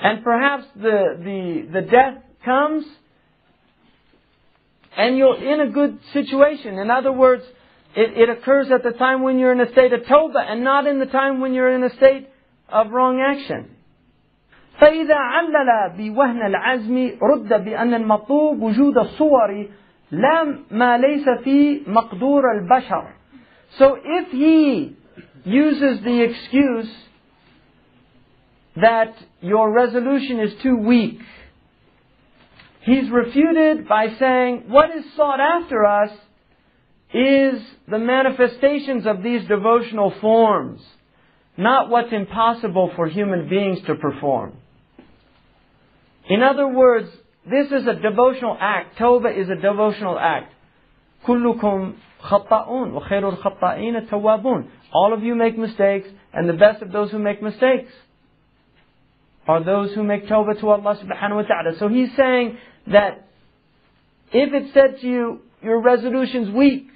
and 0.00 0.24
perhaps 0.24 0.64
the, 0.76 1.16
the, 1.18 1.68
the 1.72 1.82
death 1.82 2.22
comes 2.42 2.86
and 4.96 5.18
you're 5.18 5.36
in 5.36 5.60
a 5.60 5.70
good 5.70 5.98
situation. 6.12 6.78
In 6.78 6.90
other 6.90 7.12
words, 7.12 7.44
it, 7.94 8.16
it 8.16 8.28
occurs 8.30 8.68
at 8.72 8.82
the 8.82 8.92
time 8.92 9.22
when 9.22 9.38
you're 9.38 9.52
in 9.52 9.60
a 9.60 9.70
state 9.72 9.92
of 9.92 10.00
tawbah 10.02 10.50
and 10.50 10.64
not 10.64 10.86
in 10.86 10.98
the 10.98 11.06
time 11.06 11.40
when 11.40 11.52
you're 11.52 11.72
in 11.74 11.84
a 11.84 11.94
state 11.96 12.28
of 12.68 12.90
wrong 12.90 13.20
action. 13.20 13.76
فإذا 14.80 15.14
علل 15.14 15.92
بوهن 15.96 16.46
العزم 16.46 17.18
رد 17.22 17.64
بأن 17.64 17.94
المطلوب 17.94 18.62
وجود 18.62 18.98
الصور 18.98 19.68
لا 20.14 20.58
ما 20.70 20.98
ليس 20.98 21.28
في 21.44 21.82
مقدور 21.86 22.42
البشر. 22.52 23.12
So 23.78 23.96
if 24.04 24.30
he 24.30 24.96
uses 25.44 26.02
the 26.02 26.22
excuse 26.22 26.90
that 28.76 29.14
your 29.40 29.72
resolution 29.72 30.40
is 30.40 30.52
too 30.62 30.76
weak, 30.76 31.20
he's 32.82 33.10
refuted 33.10 33.88
by 33.88 34.14
saying 34.18 34.64
what 34.68 34.90
is 34.90 35.04
sought 35.16 35.40
after 35.40 35.84
us 35.86 36.10
is 37.12 37.60
the 37.88 37.98
manifestations 37.98 39.06
of 39.06 39.22
these 39.22 39.46
devotional 39.46 40.12
forms, 40.20 40.80
not 41.56 41.90
what's 41.90 42.12
impossible 42.12 42.90
for 42.96 43.06
human 43.08 43.48
beings 43.48 43.78
to 43.86 43.94
perform. 43.96 44.52
In 46.28 46.42
other 46.42 46.68
words, 46.68 47.08
this 47.48 47.66
is 47.68 47.86
a 47.86 47.94
devotional 47.94 48.56
act. 48.60 48.98
Tawbah 48.98 49.36
is 49.36 49.48
a 49.48 49.56
devotional 49.56 50.18
act. 50.18 50.52
كلكم 51.26 51.94
خطاؤون 52.20 52.92
وخير 52.92 53.28
الخطائين 53.28 54.08
التوابون. 54.08 54.68
All 54.92 55.12
of 55.12 55.22
you 55.22 55.34
make 55.34 55.58
mistakes, 55.58 56.08
and 56.32 56.48
the 56.48 56.54
best 56.54 56.82
of 56.82 56.92
those 56.92 57.10
who 57.10 57.18
make 57.18 57.42
mistakes 57.42 57.92
are 59.46 59.62
those 59.64 59.94
who 59.94 60.02
make 60.02 60.26
tawbah 60.26 60.58
to 60.60 60.68
Allah 60.68 60.96
subhanahu 60.96 61.36
wa 61.36 61.42
ta'ala. 61.42 61.78
So 61.78 61.88
he's 61.88 62.14
saying 62.16 62.58
that 62.86 63.26
if 64.32 64.52
it 64.52 64.72
said 64.74 65.00
to 65.00 65.06
you, 65.08 65.40
your 65.62 65.80
resolution's 65.80 66.50
weak, 66.50 66.88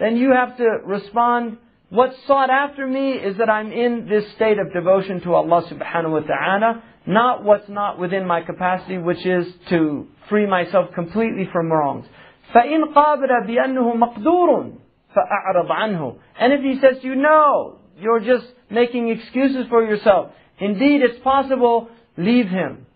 then 0.00 0.16
you 0.16 0.32
have 0.32 0.56
to 0.56 0.64
respond, 0.84 1.58
what's 1.90 2.16
sought 2.26 2.50
after 2.50 2.86
me 2.86 3.12
is 3.12 3.36
that 3.38 3.48
I'm 3.48 3.70
in 3.70 4.08
this 4.08 4.24
state 4.32 4.58
of 4.58 4.72
devotion 4.72 5.20
to 5.22 5.34
Allah 5.34 5.62
subhanahu 5.70 6.10
wa 6.10 6.20
ta'ala, 6.20 6.82
not 7.08 7.44
what's 7.44 7.68
not 7.68 7.98
within 7.98 8.26
my 8.26 8.40
capacity, 8.40 8.98
which 8.98 9.24
is 9.26 9.46
to 9.68 10.06
free 10.28 10.46
myself 10.46 10.94
completely 10.94 11.48
from 11.52 11.70
wrongs. 11.70 12.06
فَإِنْ 12.54 12.94
قَابَلَ 12.94 13.46
بِأَنَّهُ 13.46 13.96
مَقْدُورٌ 13.96 14.76
فَأَعْرَضْ 15.16 15.70
عَنْهُ 15.70 16.18
And 16.38 16.52
if 16.52 16.60
he 16.60 16.78
says 16.80 17.00
to 17.02 17.06
you, 17.06 17.14
no, 17.14 17.78
you're 17.98 18.20
just 18.20 18.46
making 18.70 19.08
excuses 19.10 19.66
for 19.68 19.84
yourself. 19.84 20.32
Indeed, 20.58 21.02
it's 21.02 21.22
possible, 21.22 21.88
leave 22.16 22.48
him. 22.48 22.86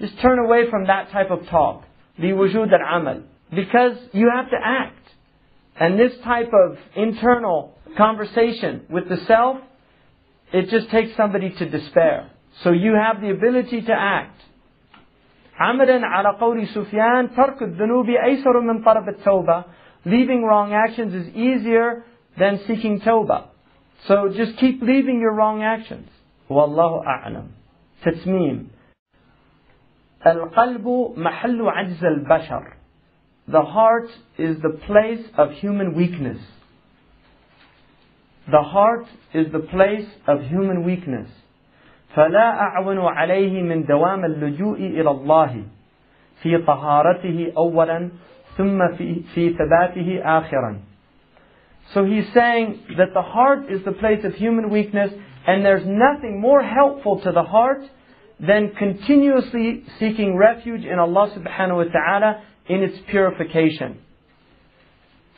Just 0.00 0.20
turn 0.20 0.38
away 0.38 0.70
from 0.70 0.86
that 0.86 1.10
type 1.10 1.30
of 1.30 1.46
talk. 1.48 1.84
لِوُجُودَ 2.18 2.70
الْعَمَلِ 2.72 3.22
Because 3.54 3.96
you 4.12 4.30
have 4.34 4.50
to 4.50 4.56
act. 4.62 4.98
And 5.78 5.98
this 5.98 6.12
type 6.22 6.50
of 6.52 6.78
internal 6.94 7.76
conversation 7.96 8.86
with 8.88 9.08
the 9.08 9.16
self, 9.26 9.58
it 10.52 10.68
just 10.70 10.90
takes 10.90 11.16
somebody 11.16 11.50
to 11.50 11.68
despair. 11.68 12.30
So 12.62 12.70
you 12.70 12.94
have 12.94 13.20
the 13.20 13.30
ability 13.30 13.82
to 13.82 13.92
act. 13.92 14.40
عملا 15.58 16.06
على 16.06 16.28
قول 16.40 16.66
سفيان 16.66 17.34
ترك 17.36 17.62
الذنوب 17.62 18.08
أيسر 18.08 18.60
من 18.60 18.82
طلب 18.82 19.08
التوبة 19.08 19.64
Leaving 20.06 20.44
wrong 20.44 20.74
actions 20.74 21.14
is 21.14 21.34
easier 21.34 22.04
than 22.38 22.60
seeking 22.66 23.00
tawbah. 23.00 23.46
So 24.06 24.28
just 24.28 24.58
keep 24.58 24.82
leaving 24.82 25.20
your 25.20 25.32
wrong 25.32 25.62
actions. 25.62 26.08
والله 26.50 27.06
أعلم. 27.06 27.46
تتميم. 28.04 28.66
القلب 30.26 31.14
محل 31.16 31.68
عجز 31.68 32.04
البشر. 32.04 32.72
The 33.48 33.62
heart 33.62 34.10
is 34.38 34.56
the 34.62 34.78
place 34.86 35.24
of 35.36 35.52
human 35.52 35.94
weakness. 35.94 36.38
The 38.50 38.62
heart 38.62 39.06
is 39.32 39.52
the 39.52 39.60
place 39.60 40.08
of 40.26 40.42
human 40.42 40.84
weakness. 40.84 41.28
فلا 42.14 42.60
أعون 42.60 42.98
عليه 42.98 43.62
من 43.62 43.84
دوام 43.84 44.24
اللجوء 44.24 44.76
إلى 44.76 45.10
الله 45.10 45.62
في 46.42 46.58
طهارته 46.58 47.52
أولا 47.56 48.10
ثم 48.56 48.88
في, 48.96 49.20
في 49.34 49.50
ثباته 49.50 50.22
آخرا. 50.24 50.80
So 51.92 52.04
he's 52.04 52.32
saying 52.32 52.80
that 52.96 53.12
the 53.12 53.22
heart 53.22 53.70
is 53.70 53.84
the 53.84 53.92
place 53.92 54.24
of 54.24 54.34
human 54.34 54.70
weakness 54.70 55.10
and 55.46 55.64
there's 55.64 55.86
nothing 55.86 56.40
more 56.40 56.62
helpful 56.62 57.20
to 57.20 57.32
the 57.32 57.42
heart 57.42 57.82
than 58.40 58.70
continuously 58.78 59.84
seeking 59.98 60.36
refuge 60.36 60.84
in 60.84 60.98
Allah 60.98 61.30
subhanahu 61.36 61.76
wa 61.76 61.92
ta'ala 61.92 62.42
in 62.68 62.82
its 62.82 62.96
purification. 63.10 64.00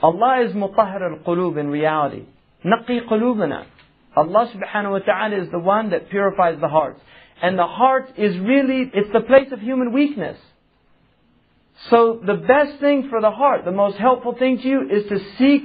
Allah 0.02 0.44
is 0.47 0.52
mutahhir 0.52 1.18
al-qulub 1.18 1.58
in 1.58 1.68
reality. 1.68 2.25
Naqi 2.65 3.07
qulubana. 3.08 3.66
Allah 4.15 4.51
subhanahu 4.53 4.91
wa 4.91 4.99
ta'ala 4.99 5.41
is 5.41 5.49
the 5.51 5.59
one 5.59 5.91
that 5.91 6.09
purifies 6.09 6.59
the 6.59 6.67
hearts. 6.67 6.99
And 7.41 7.57
the 7.57 7.67
heart 7.67 8.14
is 8.17 8.38
really, 8.38 8.91
it's 8.93 9.11
the 9.14 9.22
place 9.22 9.51
of 9.51 9.59
human 9.59 9.93
weakness. 9.93 10.38
So 11.90 12.22
the 12.23 12.35
best 12.35 12.80
thing 12.80 13.07
for 13.09 13.22
the 13.22 13.31
heart, 13.31 13.65
the 13.65 13.72
most 13.72 13.98
helpful 13.98 14.35
thing 14.38 14.59
to 14.59 14.67
you 14.67 14.81
is 14.90 15.07
to 15.09 15.19
seek 15.38 15.64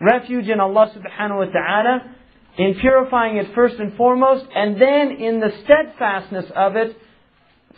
refuge 0.00 0.48
in 0.48 0.60
Allah 0.60 0.92
subhanahu 0.94 1.46
wa 1.46 1.52
ta'ala, 1.52 2.14
in 2.58 2.74
purifying 2.80 3.36
it 3.36 3.54
first 3.54 3.76
and 3.78 3.96
foremost, 3.96 4.44
and 4.54 4.80
then 4.80 5.12
in 5.12 5.40
the 5.40 5.50
steadfastness 5.64 6.46
of 6.54 6.76
it 6.76 6.96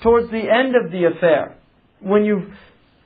towards 0.02 0.30
the 0.30 0.42
end 0.50 0.74
of 0.76 0.90
the 0.90 1.05
affair. 1.05 1.56
When 2.00 2.24
you've 2.24 2.50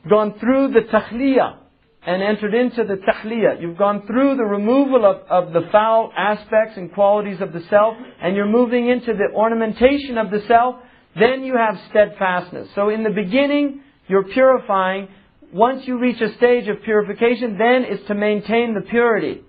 gone 0.09 0.39
through 0.39 0.73
the 0.73 0.81
takhliyah 0.81 1.59
and 2.06 2.24
entered 2.24 2.54
into 2.54 2.84
the 2.84 2.96
tahliyah. 2.96 3.62
You've 3.62 3.78
gone 3.78 4.08
through 4.08 4.38
the 4.38 4.46
removal 4.46 5.06
of, 5.06 5.18
of 5.30 5.54
the 5.54 5.70
foul 5.72 6.12
aspects 6.18 6.78
and 6.78 6.94
qualities 6.94 7.42
of 7.42 7.52
the 7.52 7.62
self, 7.70 7.96
and 8.22 8.36
you're 8.36 8.48
moving 8.48 8.90
into 8.90 9.14
the 9.14 9.36
ornamentation 9.36 10.18
of 10.18 10.32
the 10.32 10.42
self. 10.48 10.76
Then 11.20 11.44
you 11.44 11.58
have 11.58 11.78
steadfastness. 11.90 12.70
So 12.76 12.90
in 12.90 13.04
the 13.04 13.10
beginning, 13.10 13.82
you're 14.08 14.24
purifying. 14.24 15.10
Once 15.52 15.88
you 15.88 16.00
reach 16.00 16.22
a 16.22 16.34
stage 16.36 16.68
of 16.68 16.82
purification, 16.84 17.58
then 17.58 17.84
it's 17.84 18.08
to 18.08 18.16
maintain 18.16 18.76
the 18.76 18.82
purity. 18.90 19.42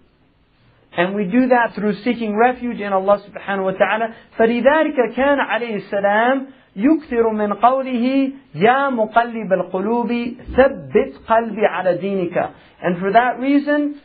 And 0.96 1.14
we 1.14 1.24
do 1.24 1.48
that 1.48 1.74
through 1.74 2.02
seeking 2.02 2.36
refuge 2.36 2.80
in 2.80 2.92
Allah 2.92 3.22
subhanahu 3.22 3.64
wa 3.64 3.70
ta'ala. 3.72 4.14
فَلِذَلِكَ 4.38 5.16
كَانَ 5.16 5.38
عَلَيْهِ 5.38 5.88
السَّلَامُ 5.88 6.52
يكثر 6.76 7.30
من 7.32 7.52
قوله 7.52 8.32
يا 8.54 8.90
مقلب 8.90 9.52
القلوب 9.52 10.12
ثبت 10.56 11.12
قلبي 11.28 11.66
على 11.66 11.96
دينك 11.98 12.50
and 12.82 12.98
for 12.98 13.12
that 13.12 13.38
reason 13.40 14.00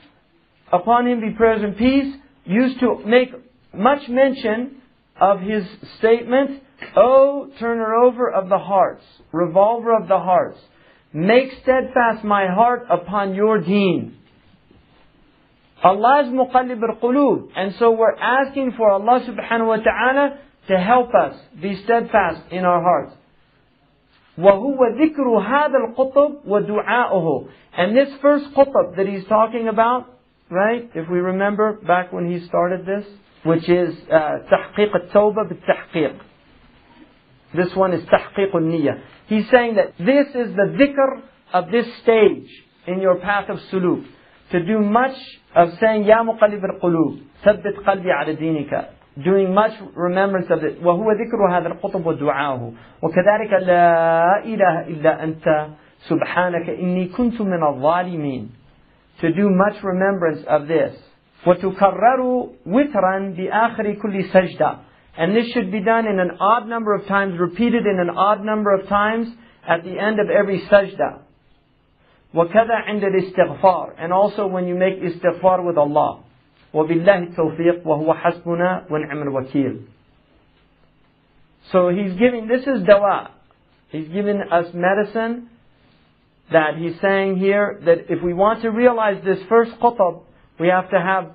upon 0.72 1.07
him 1.07 1.22
be 1.22 1.30
praise 1.31 1.61
and 1.61 1.77
peace 1.77 2.15
used 2.45 2.80
to 2.80 3.01
make 3.05 3.30
much 3.73 4.07
mention 4.09 4.81
of 5.19 5.41
his 5.41 5.64
statement 5.97 6.61
O 6.97 7.47
turner 7.59 7.93
over 7.95 8.31
of 8.31 8.49
the 8.49 8.57
hearts 8.57 9.03
revolver 9.31 9.95
of 9.95 10.07
the 10.07 10.19
hearts 10.19 10.59
make 11.14 11.51
steadfast 11.64 12.23
my 12.23 12.47
heart 12.47 12.85
upon 12.89 13.35
your 13.35 13.61
deen 13.61 14.17
Allah 15.83 16.23
is 16.25 16.30
muqallib 16.33 16.81
al-qulub 16.81 17.49
and 17.55 17.75
so 17.80 17.91
we're 17.91 18.15
asking 18.15 18.73
for 18.75 18.91
Allah 18.91 19.19
subhanahu 19.30 19.67
wa 19.67 19.77
ta'ala 19.77 20.39
to 20.67 20.77
help 20.77 21.14
us 21.14 21.35
be 21.61 21.75
steadfast 21.83 22.41
in 22.51 22.65
our 22.65 22.81
hearts. 22.81 23.14
وهو 24.38 24.77
ذكر 24.97 25.39
هذا 25.39 25.77
القطب 25.77 26.45
ودعاؤه. 26.47 27.47
And 27.77 27.95
this 27.95 28.09
first 28.22 28.53
qutb 28.53 28.95
that 28.97 29.07
he's 29.07 29.25
talking 29.25 29.67
about, 29.67 30.07
right? 30.49 30.89
If 30.93 31.09
we 31.09 31.19
remember 31.19 31.73
back 31.73 32.11
when 32.11 32.30
he 32.30 32.45
started 32.47 32.85
this, 32.85 33.05
which 33.43 33.69
is 33.69 33.95
تحقيق 34.09 34.95
التوبة 34.95 35.43
بالتحقيق. 35.43 36.15
This 37.53 37.73
one 37.75 37.93
is 37.93 38.03
تحقيق 38.05 38.55
النية. 38.55 39.01
He's 39.27 39.49
saying 39.49 39.75
that 39.75 39.97
this 39.97 40.27
is 40.35 40.55
the 40.55 40.75
dhikr 40.80 41.22
of 41.53 41.72
this 41.72 41.85
stage 42.03 42.49
in 42.88 42.99
your 42.99 43.15
path 43.15 43.49
of 43.49 43.59
suluk. 43.72 44.05
To 44.51 44.64
do 44.65 44.80
much 44.80 45.17
of 45.55 45.69
saying, 45.80 46.03
يا 46.03 46.22
مقلب 46.22 46.65
القلوب 46.65 47.19
ثبت 47.43 47.88
قلبي 47.88 48.11
على 48.11 48.35
دينك 48.35 48.89
doing 49.23 49.53
much 49.53 49.72
remembrance 49.95 50.47
of 50.49 50.64
it 50.64 50.83
وهو 50.83 51.11
ذكر 51.11 51.57
هذا 51.57 51.67
القطب 51.67 52.05
ودعاؤه 52.05 52.73
وكذلك 53.01 53.53
لا 53.53 54.43
إله 54.43 54.88
إلا 54.88 55.23
أنت 55.23 55.67
سبحانك 56.09 56.69
إني 56.69 57.05
كنت 57.07 57.41
من 57.41 57.64
الظالمين 57.64 58.49
to 59.22 59.31
do 59.31 59.49
much 59.49 59.83
remembrance 59.83 60.43
of 60.47 60.67
this 60.67 60.93
وتكرر 61.47 62.49
وترا 62.65 63.33
بآخر 63.38 63.93
كل 63.93 64.23
سجدة 64.23 64.75
and 65.17 65.33
this 65.35 65.47
should 65.53 65.72
be 65.72 65.80
done 65.80 66.05
in 66.05 66.19
an 66.19 66.31
odd 66.41 66.67
number 66.67 66.93
of 66.93 67.05
times 67.07 67.39
repeated 67.39 67.85
in 67.85 67.99
an 67.99 68.09
odd 68.09 68.43
number 68.43 68.73
of 68.73 68.88
times 68.89 69.27
at 69.67 69.83
the 69.83 69.97
end 69.97 70.19
of 70.19 70.30
every 70.30 70.59
sajda 70.67 71.19
وكذا 72.33 72.75
عند 72.75 73.03
الاستغفار 73.03 73.93
and 73.97 74.11
also 74.11 74.47
when 74.47 74.67
you 74.67 74.75
make 74.75 74.99
istighfar 75.01 75.64
with 75.64 75.77
Allah 75.77 76.19
وبالله 76.74 77.18
التوفيق 77.18 77.86
وهو 77.86 78.15
حسبنا 78.15 78.84
ونعم 78.90 79.23
الوكيل. 79.23 79.81
So 81.73 81.89
he's 81.89 82.15
giving, 82.15 82.49
this 82.49 82.62
is 82.62 82.82
dawa. 82.82 83.31
He's 83.90 84.08
giving 84.08 84.40
us 84.40 84.66
medicine 84.74 85.49
that 86.50 86.76
he's 86.76 86.99
saying 87.00 87.36
here 87.36 87.81
that 87.84 88.10
if 88.10 88.23
we 88.23 88.32
want 88.32 88.62
to 88.62 88.70
realize 88.70 89.23
this 89.24 89.39
first 89.49 89.73
qutb, 89.81 90.23
we 90.58 90.68
have 90.68 90.90
to 90.90 91.00
have 91.00 91.32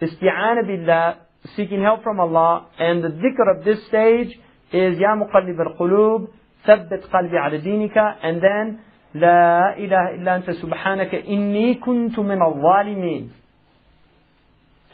isti'ana 0.00 0.66
billah, 0.66 1.18
seeking 1.56 1.82
help 1.82 2.02
from 2.02 2.20
Allah, 2.20 2.66
and 2.78 3.02
the 3.02 3.08
dhikr 3.08 3.58
of 3.58 3.64
this 3.64 3.84
stage 3.88 4.38
is 4.72 4.98
Ya 4.98 5.14
Muqallib 5.16 5.58
al-Qulub, 5.58 6.28
ثبت 6.66 7.10
قلبي 7.10 7.38
على 7.38 7.58
دينك, 7.58 7.96
and 8.22 8.40
then 8.40 8.78
لا 9.14 9.76
إله 9.76 10.14
إلا 10.14 10.36
أنت 10.36 10.50
سبحانك 10.50 11.14
إني 11.14 11.74
كنت 11.74 12.18
من 12.18 12.42
الظالمين 12.42 13.41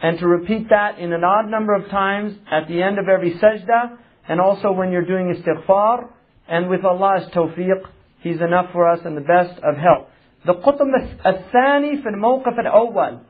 and 0.02 0.18
to 0.18 0.27
repeat 0.27 0.68
that 0.70 0.99
in 0.99 1.12
an 1.12 1.25
odd 1.25 1.49
number 1.49 1.75
of 1.75 1.89
times 1.91 2.35
at 2.51 2.68
the 2.68 2.83
end 2.83 2.99
of 2.99 3.09
every 3.09 3.35
sajda, 3.35 3.97
and 4.28 4.41
also 4.41 4.73
when 4.73 4.93
you're 4.93 5.07
doing 5.07 5.35
istighfar, 5.35 6.09
and 6.49 6.68
with 6.68 6.85
Allah's 6.85 7.28
tawfiq, 7.31 7.83
He's 8.20 8.41
enough 8.41 8.73
for 8.73 8.89
us 8.89 9.01
and 9.05 9.17
the 9.17 9.23
best 9.23 9.59
of 9.62 9.77
help. 9.77 10.10
The 10.44 10.55
qutb 10.55 11.25
al-thani 11.25 12.02
fi 12.02 12.09
al-mawqif 12.09 12.59
al-awwal. 12.65 13.20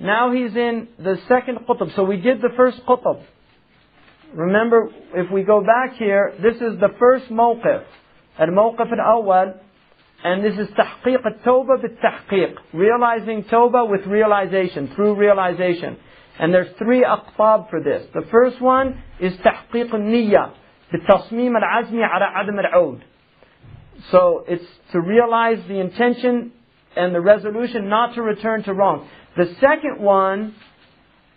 Now 0.00 0.32
he's 0.32 0.54
in 0.56 0.88
the 0.98 1.18
second 1.28 1.58
qutb. 1.68 1.94
So 1.94 2.04
we 2.04 2.18
did 2.18 2.40
the 2.40 2.50
first 2.56 2.80
qutb. 2.86 3.22
Remember, 4.34 4.90
if 5.14 5.30
we 5.30 5.42
go 5.42 5.62
back 5.62 5.96
here, 5.96 6.34
this 6.42 6.56
is 6.56 6.78
the 6.80 6.90
first 6.98 7.26
mawqif. 7.30 7.84
Al-mawqif 8.38 8.92
al-awwal. 8.92 9.60
And 10.24 10.44
this 10.44 10.54
is 10.54 10.68
tahqiq 10.74 11.24
al-tawbah 11.24 11.82
bil-tahqiq. 11.82 12.54
Realizing 12.72 13.44
tawbah 13.44 13.88
with 13.88 14.06
realization, 14.06 14.92
through 14.94 15.14
realization. 15.14 15.96
And 16.39 16.53
there's 16.53 16.75
three 16.77 17.03
aqtab 17.03 17.69
for 17.69 17.81
this. 17.81 18.07
The 18.13 18.25
first 18.31 18.59
one 18.61 19.03
is 19.19 19.33
تحقيق 19.33 19.95
النية 19.95 20.51
بالتصميم 20.91 21.57
العزمي 21.57 22.03
على 22.03 22.25
عدم 22.25 22.59
العود. 22.59 23.01
So 24.11 24.43
it's 24.47 24.65
to 24.91 24.99
realize 24.99 25.59
the 25.67 25.79
intention 25.79 26.51
and 26.95 27.13
the 27.13 27.21
resolution 27.21 27.89
not 27.89 28.15
to 28.15 28.21
return 28.21 28.63
to 28.63 28.73
wrong. 28.73 29.07
The 29.37 29.55
second 29.59 29.99
one 29.99 30.55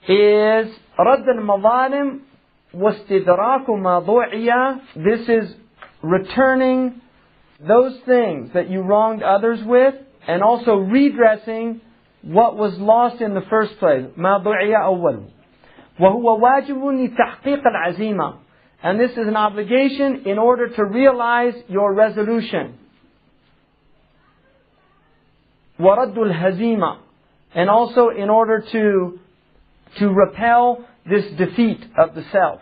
is 0.09 0.67
رد 0.99 1.29
المظالم 1.29 2.21
واستدراك 2.75 3.69
ما 3.71 4.81
This 4.97 5.29
is 5.29 5.55
returning 6.03 7.01
those 7.61 7.99
things 8.05 8.51
that 8.53 8.69
you 8.71 8.83
wronged 8.83 9.23
others 9.23 9.61
with 9.65 9.95
and 10.27 10.43
also 10.43 10.77
redressing 10.77 11.81
what 12.23 12.57
was 12.57 12.77
lost 12.79 13.21
in 13.21 13.35
the 13.35 13.43
first 13.43 13.79
place. 13.79 14.07
ما 14.17 14.43
ضُعِيَ 14.43 14.75
أول. 14.75 15.31
وهو 16.01 16.41
واجب 16.41 16.77
لتحقيق 16.77 17.63
العزيمة. 17.67 18.39
And 18.83 19.01
this 19.01 19.13
is 19.13 19.27
an 19.27 19.37
obligation 19.37 20.27
in 20.27 20.39
order 20.39 20.69
to 20.69 20.85
realize 20.85 21.55
your 21.69 21.95
resolution. 21.95 22.79
وَرَدُّ 25.79 26.17
الْهَزِيمَةِ 26.17 26.99
And 27.55 27.71
also 27.71 28.09
in 28.11 28.29
order 28.29 28.65
to, 28.73 29.19
to 29.99 30.09
repel 30.09 30.85
this 31.09 31.25
defeat 31.37 31.85
of 31.97 32.15
the 32.15 32.25
self. 32.33 32.61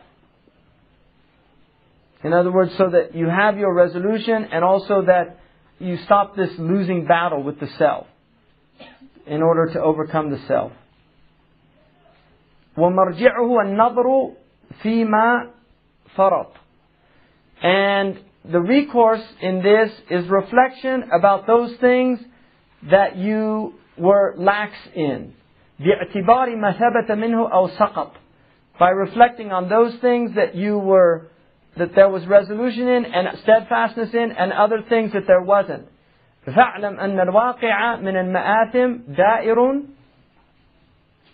In 2.22 2.32
other 2.32 2.52
words, 2.52 2.72
so 2.76 2.90
that 2.90 3.14
you 3.14 3.28
have 3.28 3.58
your 3.58 3.74
resolution 3.74 4.48
and 4.52 4.64
also 4.64 5.02
that 5.06 5.40
you 5.78 5.98
stop 6.04 6.36
this 6.36 6.50
losing 6.58 7.06
battle 7.06 7.42
with 7.42 7.60
the 7.60 7.68
self 7.78 8.06
in 9.28 9.42
order 9.42 9.72
to 9.72 9.80
overcome 9.80 10.30
the 10.30 10.38
self. 10.46 10.72
ومرجعه 12.76 13.60
النظر 13.62 14.32
فيما 14.82 15.50
فرط. 16.16 16.52
And 17.62 18.18
the 18.44 18.60
recourse 18.60 19.24
in 19.40 19.62
this 19.62 19.90
is 20.10 20.28
reflection 20.28 21.04
about 21.12 21.46
those 21.46 21.76
things 21.80 22.20
that 22.90 23.16
you 23.16 23.74
were 23.96 24.34
lax 24.36 24.72
in. 24.94 25.34
باعتبار 25.80 26.56
ما 26.56 26.72
ثبت 26.72 27.10
منه 27.10 27.52
أو 27.52 27.68
سقط. 27.78 28.12
By 28.78 28.90
reflecting 28.90 29.52
on 29.52 29.68
those 29.68 29.94
things 30.00 30.34
that 30.34 30.54
you 30.54 30.78
were, 30.78 31.28
that 31.76 31.94
there 31.94 32.08
was 32.08 32.26
resolution 32.26 32.88
in 32.88 33.04
and 33.04 33.38
steadfastness 33.42 34.12
in 34.12 34.32
and 34.32 34.52
other 34.52 34.82
things 34.88 35.12
that 35.12 35.26
there 35.26 35.42
wasn't. 35.42 35.86
فاعلم 36.46 37.00
أن 37.00 37.20
الواقع 37.20 37.96
من 37.96 38.16
المآثم 38.16 38.96
دائر 39.08 39.82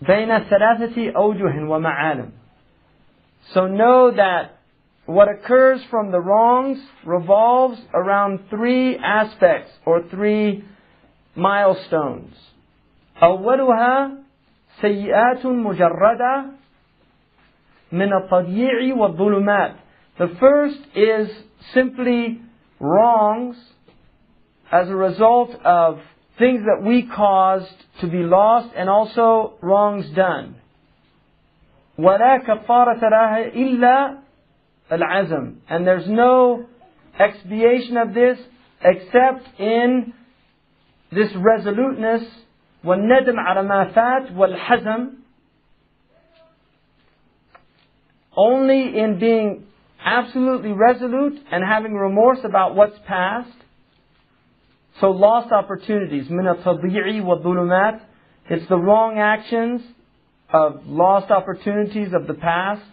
بين 0.03 0.39
ثلاثة 0.39 1.13
أوجه 1.17 1.69
ومعالم. 1.69 2.31
So 3.55 3.67
know 3.67 4.11
that 4.11 4.59
what 5.07 5.29
occurs 5.29 5.81
from 5.91 6.13
the 6.13 6.21
wrongs 6.21 6.79
revolves 7.05 7.81
around 7.93 8.41
three 8.49 8.97
aspects 8.97 9.71
or 9.85 10.03
three 10.11 10.65
milestones. 11.35 12.35
أولها 13.23 14.11
سيئات 14.81 15.47
مجردة 15.47 16.45
من 17.93 18.13
التضييع 18.13 18.95
والظلمات. 18.95 19.75
The 20.19 20.29
first 20.39 20.81
is 20.95 21.29
simply 21.75 22.41
wrongs 22.79 23.57
as 24.71 24.89
a 24.89 24.95
result 24.95 25.51
of 25.65 26.01
things 26.39 26.63
that 26.65 26.87
we 26.87 27.03
caused 27.03 27.75
to 28.01 28.07
be 28.07 28.19
lost 28.19 28.75
and 28.77 28.89
also 28.89 29.55
wrongs 29.61 30.09
done. 30.15 30.57
ولا 31.99 32.39
كفارة 32.47 33.01
لها 33.01 33.55
إلا 33.55 34.19
العزم. 34.93 35.55
And 35.69 35.87
there's 35.87 36.09
no 36.09 36.67
expiation 37.19 37.97
of 37.97 38.15
this 38.15 38.39
except 38.83 39.61
in 39.61 40.15
this 41.13 41.31
resoluteness 41.35 42.23
والندم 42.85 43.37
على 43.39 43.63
ما 43.63 43.93
فات 43.93 44.33
والحزم 44.33 45.21
only 48.37 48.99
in 48.99 49.19
being 49.19 49.67
absolutely 50.03 50.73
resolute 50.73 51.39
and 51.51 51.63
having 51.65 51.95
remorse 51.95 52.39
about 52.45 52.75
what's 52.75 52.97
past. 53.07 53.51
so 55.02 55.12
lost 55.12 55.52
opportunities, 55.52 56.30
min 56.30 56.48
al-tabi'i 56.48 58.00
It's 58.50 58.70
the 58.70 58.78
wrong 58.78 59.18
actions 59.20 59.82
of 60.50 60.86
lost 60.86 61.32
opportunities 61.32 62.14
of 62.14 62.28
the 62.28 62.34
past. 62.34 62.84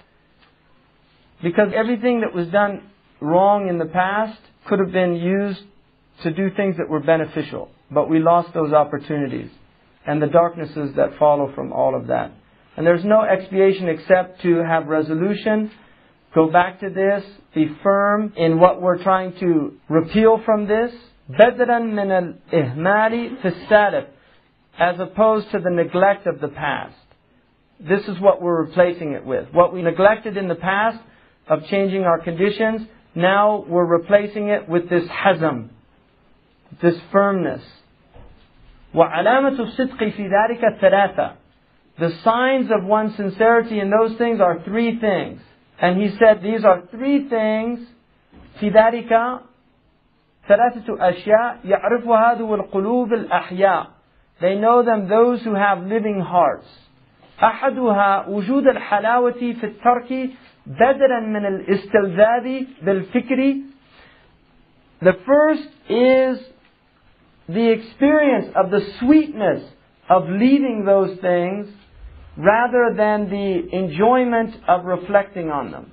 Because 1.43 1.73
everything 1.75 2.21
that 2.21 2.35
was 2.35 2.49
done 2.49 2.83
wrong 3.21 3.69
in 3.69 3.79
the 3.79 3.87
past 3.87 4.39
could 4.67 4.79
have 4.79 4.93
been 4.93 5.15
used 5.17 5.63
to 6.23 6.33
do 6.33 6.51
things 6.57 6.77
that 6.79 6.89
were 6.89 7.01
beneficial. 7.01 7.71
But 7.91 8.09
we 8.09 8.19
lost 8.21 8.53
those 8.55 8.73
opportunities 8.73 9.51
and 10.07 10.21
the 10.21 10.27
darknesses 10.27 10.95
that 10.97 11.19
follow 11.19 11.53
from 11.55 11.73
all 11.73 11.95
of 11.95 12.09
that. 12.09 12.33
And 12.77 12.87
there's 12.87 13.05
no 13.05 13.23
expiation 13.23 13.89
except 13.89 14.41
to 14.43 14.57
have 14.65 14.87
resolution, 14.87 15.71
go 16.35 16.51
back 16.51 16.81
to 16.81 16.91
this, 16.91 17.25
be 17.55 17.69
firm 17.83 18.33
in 18.37 18.59
what 18.59 18.81
we're 18.81 19.03
trying 19.03 19.39
to 19.41 19.75
repeal 19.89 20.41
from 20.45 20.67
this, 20.67 20.93
بدلا 21.32 21.80
من 21.80 22.12
الإهمال 22.12 23.38
في 23.42 23.48
السالف 23.48 24.06
as 24.80 25.00
opposed 25.00 25.50
to 25.52 25.60
the 25.60 25.72
neglect 25.72 26.28
of 26.28 26.40
the 26.40 26.48
past. 26.48 26.96
This 27.80 28.08
is 28.08 28.20
what 28.20 28.42
we're 28.42 28.64
replacing 28.64 29.14
it 29.14 29.26
with. 29.26 29.48
What 29.52 29.74
we 29.74 29.82
neglected 29.82 30.38
in 30.38 30.48
the 30.48 30.56
past 30.56 31.00
of 31.48 31.66
changing 31.66 32.04
our 32.04 32.20
conditions, 32.20 32.88
now 33.16 33.66
we're 33.68 33.86
replacing 33.86 34.50
it 34.50 34.70
with 34.70 34.90
this 34.90 35.08
hazm, 35.08 35.70
this 36.82 36.96
firmness. 37.12 37.64
وعلامة 38.94 39.60
الصدق 39.60 39.98
في 39.98 40.30
ذلك 40.30 40.64
الثلاثة. 40.64 41.34
The 42.00 42.12
signs 42.24 42.70
of 42.72 42.84
one's 42.84 43.16
sincerity 43.16 43.80
in 43.80 43.90
those 43.90 44.18
things 44.18 44.40
are 44.40 44.62
three 44.64 45.00
things. 45.00 45.42
And 45.80 46.02
he 46.02 46.16
said 46.18 46.42
these 46.42 46.64
are 46.64 46.84
three 46.92 47.28
things 47.28 47.80
في 48.60 48.72
ذلك 48.72 49.42
ثلاثة 50.48 51.10
أشياء 51.10 51.60
يعرفها 51.66 52.34
ذو 52.34 52.56
القلوب 52.56 53.14
الأحياء. 53.14 53.88
They 54.40 54.56
know 54.56 54.84
them 54.84 55.10
those 55.10 55.44
who 55.44 55.54
have 55.56 55.84
living 55.84 56.22
hearts. 56.22 56.68
أحدها 57.44 58.28
وجود 58.28 58.68
الحلاوة 58.68 59.32
في 59.32 59.64
الترك 59.64 60.30
بدلا 60.66 61.20
من 61.20 61.46
الاستلذاذ 61.46 62.66
بالفكر. 62.82 63.62
The 65.02 65.14
first 65.26 65.70
is 65.90 66.40
the 67.48 67.70
experience 67.70 68.48
of 68.56 68.72
the 68.72 68.82
sweetness 69.00 69.64
of 70.10 70.30
leaving 70.30 70.86
those 70.86 71.20
things 71.20 71.68
rather 72.38 72.94
than 72.96 73.30
the 73.30 73.76
enjoyment 73.76 74.56
of 74.68 74.86
reflecting 74.86 75.50
on 75.52 75.72
them. 75.72 75.92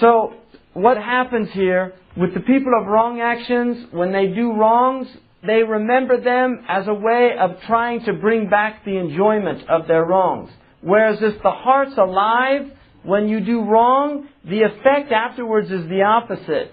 So, 0.00 0.34
what 0.73 0.97
happens 0.97 1.49
here 1.51 1.93
with 2.15 2.33
the 2.33 2.39
people 2.41 2.73
of 2.79 2.87
wrong 2.87 3.21
actions, 3.21 3.87
when 3.91 4.11
they 4.11 4.27
do 4.27 4.53
wrongs, 4.53 5.07
they 5.45 5.63
remember 5.63 6.21
them 6.21 6.63
as 6.67 6.87
a 6.87 6.93
way 6.93 7.31
of 7.39 7.61
trying 7.67 8.03
to 8.05 8.13
bring 8.13 8.49
back 8.49 8.85
the 8.85 8.97
enjoyment 8.97 9.67
of 9.69 9.87
their 9.87 10.05
wrongs. 10.05 10.51
Whereas 10.81 11.19
if 11.21 11.41
the 11.41 11.51
heart's 11.51 11.97
alive, 11.97 12.71
when 13.03 13.27
you 13.27 13.39
do 13.39 13.63
wrong, 13.63 14.27
the 14.45 14.61
effect 14.61 15.11
afterwards 15.11 15.71
is 15.71 15.87
the 15.89 16.03
opposite. 16.03 16.71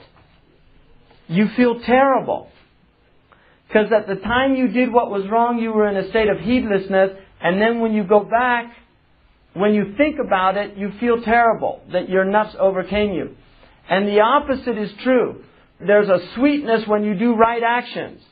You 1.29 1.49
feel 1.57 1.81
terrible. 1.81 2.51
Because 3.67 3.93
at 3.93 4.07
the 4.07 4.17
time 4.17 4.55
you 4.55 4.69
did 4.69 4.93
what 4.93 5.11
was 5.11 5.29
wrong, 5.31 5.59
you 5.59 5.73
were 5.73 5.89
in 5.89 5.97
a 5.97 6.09
state 6.11 6.29
of 6.29 6.39
heedlessness, 6.39 7.11
and 7.41 7.61
then 7.61 7.81
when 7.81 7.93
you 7.93 8.05
go 8.05 8.21
back, 8.21 8.73
when 9.55 9.75
you 9.75 9.95
think 9.97 10.17
about 10.25 10.57
it, 10.57 10.77
you 10.77 10.93
feel 11.01 11.23
terrible 11.23 11.83
that 11.93 12.09
your 12.09 12.25
nafs 12.25 12.55
overcame 12.57 13.13
you. 13.13 13.37
And 13.89 14.07
the 14.07 14.21
opposite 14.21 14.77
is 14.77 14.91
true. 15.03 15.45
There's 15.81 16.09
a 16.09 16.21
sweetness 16.35 16.87
when 16.87 17.05
you 17.05 17.15
do 17.15 17.35
right 17.35 17.63
actions. 17.63 18.23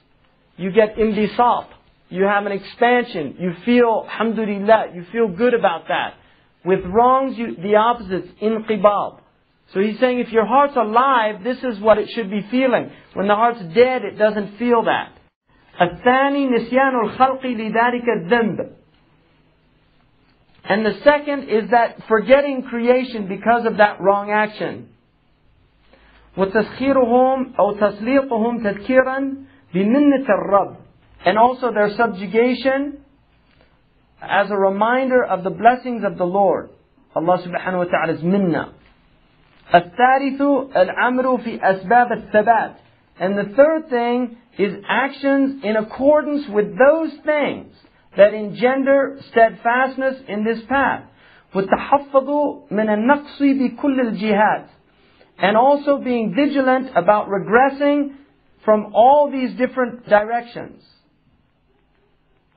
You 0.56 0.70
get 0.72 0.96
imbisat. 0.96 1.68
You 2.08 2.24
have 2.24 2.46
an 2.46 2.52
expansion. 2.52 3.36
You 3.38 3.54
feel, 3.64 4.06
alhamdulillah, 4.08 4.92
you 4.94 5.04
feel 5.12 5.28
good 5.28 5.54
about 5.54 5.88
that. 5.88 6.14
With 6.64 6.84
wrongs, 6.84 7.38
you, 7.38 7.56
the 7.56 7.76
opposites, 7.76 8.28
inqibad. 8.42 9.20
So 9.72 9.80
he's 9.80 9.98
saying 9.98 10.20
if 10.20 10.30
your 10.30 10.46
heart's 10.46 10.76
alive, 10.76 11.42
this 11.42 11.58
is 11.58 11.80
what 11.80 11.98
it 11.98 12.08
should 12.10 12.30
be 12.30 12.46
feeling. 12.50 12.90
When 13.14 13.26
the 13.26 13.34
heart's 13.34 13.62
dead, 13.74 14.04
it 14.04 14.16
doesn't 14.18 14.58
feel 14.58 14.84
that. 14.84 15.12
And 20.68 20.84
the 20.84 21.00
second 21.04 21.48
is 21.48 21.70
that 21.70 22.02
forgetting 22.08 22.62
creation 22.62 23.28
because 23.28 23.66
of 23.66 23.76
that 23.76 24.00
wrong 24.00 24.30
action. 24.30 24.88
وتسخيرهم 26.37 27.53
أو 27.59 27.71
تسليطهم 27.71 28.63
تذكيرا 28.63 29.35
بمنة 29.73 30.25
الرب. 30.29 30.75
And 31.25 31.37
also 31.37 31.71
their 31.71 31.89
subjugation 31.95 32.97
as 34.21 34.49
a 34.49 34.57
reminder 34.57 35.23
of 35.23 35.43
the 35.43 35.49
blessings 35.49 36.03
of 36.03 36.17
the 36.17 36.25
Lord. 36.25 36.69
Allah 37.15 37.37
subhanahu 37.45 37.77
wa 37.77 37.85
ta'ala's 37.85 38.23
minna. 38.23 38.73
الثالث 39.73 40.41
الأمر 40.75 41.37
في 41.37 41.59
أسباب 41.59 42.11
الثبات. 42.11 42.75
And 43.19 43.37
the 43.37 43.53
third 43.55 43.89
thing 43.89 44.37
is 44.57 44.73
actions 44.87 45.63
in 45.63 45.75
accordance 45.75 46.47
with 46.49 46.77
those 46.77 47.11
things 47.25 47.73
that 48.17 48.33
engender 48.33 49.19
steadfastness 49.31 50.23
in 50.27 50.43
this 50.43 50.59
path. 50.67 51.03
والتحفظ 51.53 52.29
من 52.71 52.89
النقص 52.89 53.41
بكل 53.41 53.99
الجهات. 53.99 54.65
And 55.37 55.57
also 55.57 55.97
being 55.97 56.35
vigilant 56.35 56.91
about 56.95 57.27
regressing 57.27 58.15
from 58.63 58.93
all 58.93 59.31
these 59.31 59.57
different 59.57 60.07
directions. 60.07 60.83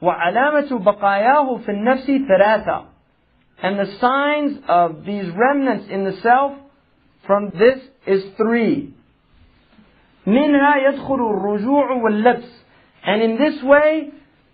وعلامة 0.02 0.84
بقاياه 0.84 1.56
في 1.64 1.68
النفس 1.68 2.10
ثلاثة. 2.28 2.84
And 3.62 3.78
the 3.78 3.96
signs 3.98 4.58
of 4.68 5.04
these 5.06 5.30
remnants 5.30 5.86
in 5.88 6.04
the 6.04 6.12
self 6.20 6.52
from 7.26 7.50
this 7.50 7.80
is 8.06 8.22
three. 8.36 8.92
منها 10.26 10.76
يدخل 10.76 11.20
الرجوع 11.20 11.90
واللبس. 12.02 12.50
And 13.06 13.22
in 13.22 13.38
this 13.38 13.62
way, 13.62 14.10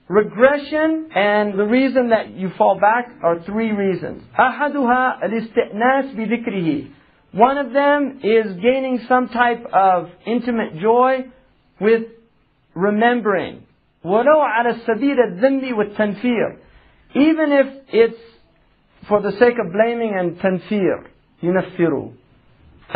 regression 0.09 1.09
and 1.15 1.59
the 1.59 1.65
reason 1.65 2.11
that 2.11 2.31
you 2.31 2.51
fall 2.59 2.79
back 2.81 3.11
are 3.23 3.41
three 3.43 3.73
reasons. 3.73 4.23
أحدها 4.39 5.25
الاستئناس 5.25 6.15
بذكره. 6.15 6.85
One 7.35 7.59
of 7.59 7.73
them 7.73 8.21
is 8.23 8.47
gaining 8.55 9.01
some 9.09 9.29
type 9.29 9.65
of 9.73 10.11
intimate 10.27 10.79
joy 10.79 11.27
with 11.81 12.03
remembering. 12.75 13.63
ولو 14.05 14.41
على 14.41 14.75
سبيل 14.87 15.21
الذم 15.21 15.75
والتنفير. 15.75 16.57
Even 17.15 17.53
if 17.53 17.67
it's 17.93 18.21
for 19.09 19.21
the 19.21 19.33
sake 19.33 19.59
of 19.59 19.73
blaming 19.73 20.15
and 20.19 20.39
تنفير. 20.41 21.11
ينفروا. 21.43 22.11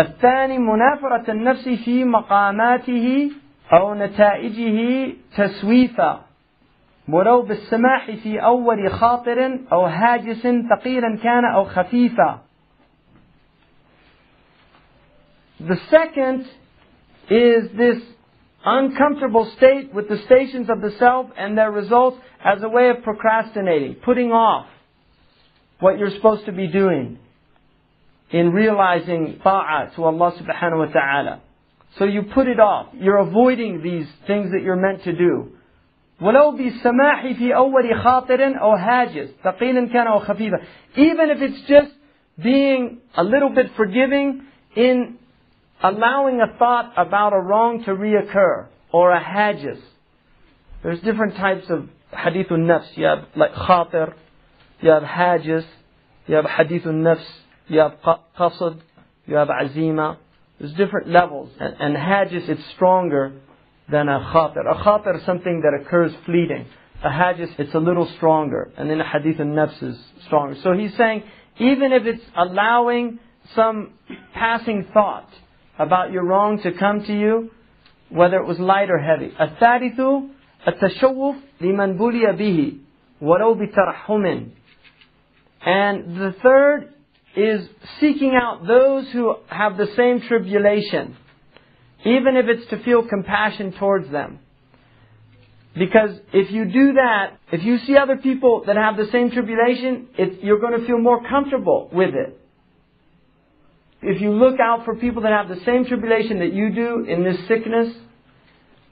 الثاني 0.01 0.59
منافرة 0.59 1.31
النفس 1.31 1.69
في 1.69 2.05
مقاماته 2.05 3.31
أو 3.73 3.95
نتائجه 3.95 5.13
تسويفا 5.37 6.21
ولو 7.09 7.43
بالسماح 7.43 8.11
في 8.11 8.39
أول 8.45 8.91
خاطر 8.91 9.59
أو 9.73 9.85
هاجس 9.85 10.49
ثقيلا 10.71 11.19
كان 11.23 11.45
أو 11.45 11.65
خفيفا 11.65 12.41
The 15.61 15.79
second 15.91 16.47
is 17.31 17.71
this 17.77 18.03
uncomfortable 18.65 19.51
state 19.57 19.93
with 19.93 20.09
the 20.09 20.19
stations 20.27 20.69
of 20.71 20.81
the 20.81 20.97
self 20.99 21.27
and 21.37 21.57
their 21.57 21.71
results 21.71 22.19
as 22.45 22.63
a 22.63 22.69
way 22.69 22.89
of 22.91 23.03
procrastinating, 23.03 23.97
putting 23.97 24.33
off 24.33 24.67
what 25.81 25.99
you're 25.99 26.11
supposed 26.11 26.47
to 26.47 26.53
be 26.53 26.67
doing 26.67 27.19
in 28.31 28.51
realizing 28.53 29.39
ta'ah 29.43 29.93
to 29.95 30.05
Allah 30.05 30.33
subhanahu 30.33 30.79
wa 30.79 30.93
ta'ala. 30.93 31.41
So 31.99 32.05
you 32.05 32.23
put 32.35 32.49
it 32.49 32.59
off. 32.59 32.89
You're 32.95 33.19
avoiding 33.19 33.83
these 33.83 34.07
things 34.27 34.51
that 34.53 34.63
you're 34.63 34.77
meant 34.77 35.05
to 35.05 35.13
do. 35.13 35.53
ولو 36.21 36.51
بالسماح 36.57 37.27
في 37.27 37.55
أول 37.55 37.95
خاطر 37.95 38.61
أو 38.61 38.73
هاجس 38.73 39.29
ثقيل 39.45 39.89
كان 39.93 40.07
أو 40.07 40.19
خفيفا 40.19 40.59
even 40.97 41.31
if 41.31 41.43
it's 41.43 41.61
just 41.69 41.93
being 42.43 42.99
a 43.17 43.25
little 43.25 43.51
bit 43.51 43.67
forgiving 43.77 44.43
in 44.77 45.19
allowing 45.82 46.42
a 46.42 46.58
thought 46.58 46.94
about 46.98 47.34
a 47.34 47.40
wrong 47.40 47.84
to 47.84 47.92
reoccur 47.92 48.68
or 48.92 49.12
a 49.12 49.22
hajis 49.22 49.80
there's 50.84 51.00
different 51.02 51.36
types 51.36 51.70
of 51.70 51.90
hadith 52.12 52.48
nafs 52.48 52.96
you 52.96 53.06
have 53.06 53.26
like 53.36 53.54
khatir 53.54 54.14
you 54.82 54.90
have 54.90 55.04
hajis 55.04 55.66
you 56.28 56.36
have 56.36 56.46
hadith 56.46 56.84
nafs 56.84 57.26
you 57.68 57.80
have 57.80 57.94
qasd 58.38 58.82
you 59.26 59.36
have 59.36 59.48
azima 59.48 60.18
there's 60.60 60.74
different 60.74 61.08
levels 61.08 61.52
and, 61.60 61.76
and 61.80 61.96
hajis 61.96 62.50
it's 62.50 62.66
stronger 62.76 63.34
than 63.92 64.08
a 64.08 64.20
khatir. 64.20 64.70
A 64.70 64.76
khatir 64.84 65.18
is 65.18 65.26
something 65.26 65.62
that 65.62 65.80
occurs 65.80 66.12
fleeting. 66.26 66.66
A 67.04 67.10
hajis, 67.10 67.50
it's 67.58 67.74
a 67.74 67.80
little 67.80 68.08
stronger. 68.18 68.72
And 68.78 68.90
then 68.90 69.00
a 69.00 69.08
hadith 69.08 69.40
al-nafs 69.40 69.82
is 69.82 69.98
stronger. 70.26 70.56
So 70.62 70.74
he's 70.74 70.96
saying, 70.96 71.24
even 71.58 71.92
if 71.92 72.06
it's 72.06 72.24
allowing 72.36 73.20
some 73.56 73.94
passing 74.34 74.86
thought 74.94 75.30
about 75.79 76.13
your 76.13 76.25
wrong 76.25 76.61
to 76.63 76.73
come 76.73 77.05
to 77.05 77.13
you, 77.13 77.51
whether 78.09 78.37
it 78.37 78.47
was 78.47 78.59
light 78.59 78.91
or 78.91 78.99
heavy. 78.99 79.33
الثالث 79.41 80.01
التشوف 80.69 81.37
لمن 81.61 81.99
بلي 81.99 82.33
به 82.33 82.79
ولو 83.23 83.55
بترحم. 83.55 84.51
And 85.67 86.17
the 86.17 86.35
third 86.43 86.93
is 87.37 87.69
seeking 88.01 88.35
out 88.35 88.67
those 88.67 89.11
who 89.11 89.35
have 89.49 89.77
the 89.77 89.89
same 89.97 90.21
tribulation 90.21 91.17
even 92.05 92.37
if 92.37 92.47
it's 92.49 92.69
to 92.71 92.83
feel 92.85 93.07
compassion 93.07 93.73
towards 93.73 94.11
them. 94.11 94.39
Because 95.75 96.21
if 96.33 96.53
you 96.53 96.67
do 96.67 96.93
that, 96.95 97.39
if 97.51 97.65
you 97.65 97.79
see 97.79 97.97
other 97.97 98.17
people 98.17 98.65
that 98.67 98.77
have 98.77 98.97
the 98.97 99.11
same 99.11 99.31
tribulation, 99.31 100.09
it, 100.17 100.45
you're 100.45 100.61
going 100.61 100.79
to 100.79 100.87
feel 100.87 100.99
more 100.99 101.27
comfortable 101.27 101.89
with 101.93 102.15
it. 102.15 102.38
If 104.03 104.21
you 104.21 104.31
look 104.33 104.61
out 104.61 104.85
for 104.85 104.95
people 104.97 105.23
that 105.23 105.33
have 105.33 105.49
the 105.49 105.65
same 105.65 105.87
tribulation 105.87 106.41
that 106.41 106.53
you 106.53 106.71
do 106.71 107.05
in 107.09 107.25
this 107.25 107.39
sickness, 107.49 107.95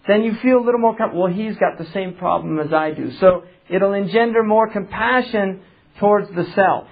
then 0.08 0.22
you 0.22 0.34
feel 0.42 0.58
a 0.58 0.64
little 0.64 0.80
more 0.80 0.96
comfortable. 0.96 1.24
Well, 1.24 1.32
he's 1.32 1.56
got 1.56 1.78
the 1.78 1.90
same 1.92 2.14
problem 2.14 2.58
as 2.58 2.72
I 2.72 2.92
do. 2.92 3.12
So 3.20 3.44
it'll 3.68 3.92
engender 3.92 4.42
more 4.42 4.68
compassion 4.70 5.60
towards 5.98 6.28
the 6.34 6.44
self. 6.54 6.88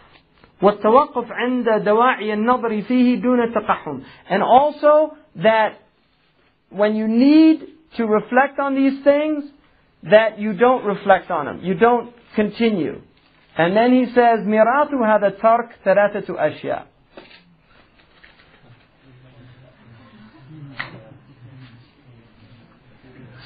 والتوقف 0.63 1.33
عند 1.33 1.85
دواعي 1.85 2.35
النظر 2.35 2.83
فيه 2.83 3.23
دون 3.23 3.53
تقحم. 3.55 4.03
And 4.29 4.43
also 4.43 5.17
that 5.37 5.81
when 6.69 6.95
you 6.95 7.09
need 7.09 7.67
to 7.97 8.07
reflect 8.07 8.59
on 8.59 8.75
these 8.75 9.03
things, 9.03 9.45
that 10.03 10.39
you 10.39 10.53
don't 10.53 10.85
reflect 10.85 11.31
on 11.31 11.47
them. 11.47 11.61
You 11.63 11.75
don't 11.75 12.13
continue. 12.35 13.01
And 13.57 13.77
then 13.77 13.93
he 13.93 14.07
says, 14.15 14.47
ميراث 14.47 14.95
هذا 14.95 15.27
الترك 15.27 15.69
ثلاثة 15.85 16.35
أشياء. 16.39 16.87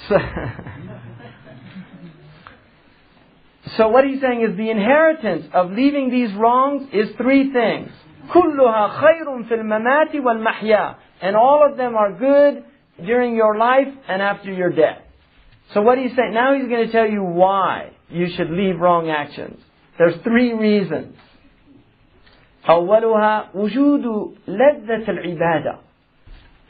So, 0.08 0.18
so 3.76 3.88
what 3.88 4.04
he's 4.04 4.20
saying 4.20 4.42
is 4.42 4.56
the 4.56 4.70
inheritance 4.70 5.46
of 5.52 5.70
leaving 5.70 6.10
these 6.10 6.32
wrongs 6.34 6.88
is 6.92 7.08
three 7.16 7.52
things. 7.52 7.90
كلها 8.32 8.88
خير 8.88 9.42
في 9.48 9.54
الممات 9.54 10.14
والمحيا. 10.14 10.94
And 11.22 11.36
all 11.36 11.66
of 11.70 11.76
them 11.76 11.94
are 11.96 12.12
good 12.12 12.64
during 13.04 13.34
your 13.34 13.56
life 13.56 13.88
and 14.08 14.22
after 14.22 14.52
your 14.52 14.70
death. 14.70 15.02
So 15.72 15.80
what 15.80 15.98
he's 15.98 16.14
saying, 16.14 16.34
now 16.34 16.54
he's 16.54 16.68
going 16.68 16.86
to 16.86 16.92
tell 16.92 17.08
you 17.08 17.22
why 17.22 17.90
you 18.10 18.28
should 18.36 18.50
leave 18.50 18.78
wrong 18.78 19.10
actions. 19.10 19.60
There's 19.98 20.16
three 20.22 20.52
reasons. 20.52 21.16
أولها 22.68 23.50
وجود 23.54 24.34
لذة 24.48 25.10
العبادة 25.10 25.78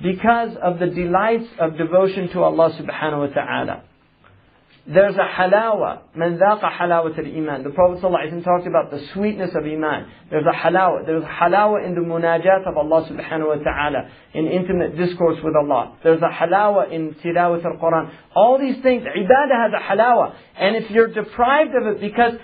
because 0.02 0.56
of 0.62 0.78
the 0.78 0.86
delights 0.86 1.48
of 1.58 1.76
devotion 1.78 2.28
to 2.30 2.42
Allah 2.42 2.70
subhanahu 2.78 3.28
wa 3.28 3.34
ta'ala. 3.34 3.84
There's 4.86 5.14
a 5.14 5.26
halawa, 5.40 6.02
man 6.14 6.38
dhaqa 6.38 6.70
halawat 6.70 7.18
al-iman. 7.18 7.64
The 7.64 7.70
Prophet 7.70 8.02
ﷺ 8.02 8.44
talked 8.44 8.66
about 8.66 8.90
the 8.90 9.00
sweetness 9.14 9.52
of 9.54 9.64
iman. 9.64 10.12
There's 10.30 10.44
a 10.44 10.54
halawa. 10.54 11.06
There's 11.06 11.24
a 11.24 11.26
halawa 11.26 11.86
in 11.86 11.94
the 11.94 12.02
munajat 12.02 12.68
of 12.68 12.76
Allah 12.76 13.08
subhanahu 13.10 13.48
wa 13.48 13.64
ta'ala, 13.64 14.10
in 14.34 14.46
intimate 14.46 14.98
discourse 14.98 15.38
with 15.42 15.54
Allah. 15.56 15.96
There's 16.02 16.20
a 16.20 16.28
halawa 16.28 16.92
in 16.92 17.14
tilawat 17.14 17.64
al-Quran. 17.64 18.12
All 18.36 18.58
these 18.58 18.82
things, 18.82 19.04
ibadah 19.04 19.56
has 19.62 19.72
a 19.72 19.90
halawa. 19.90 20.34
And 20.54 20.76
if 20.76 20.90
you're 20.90 21.08
deprived 21.08 21.74
of 21.74 21.86
it 21.86 22.00
because 22.02 22.34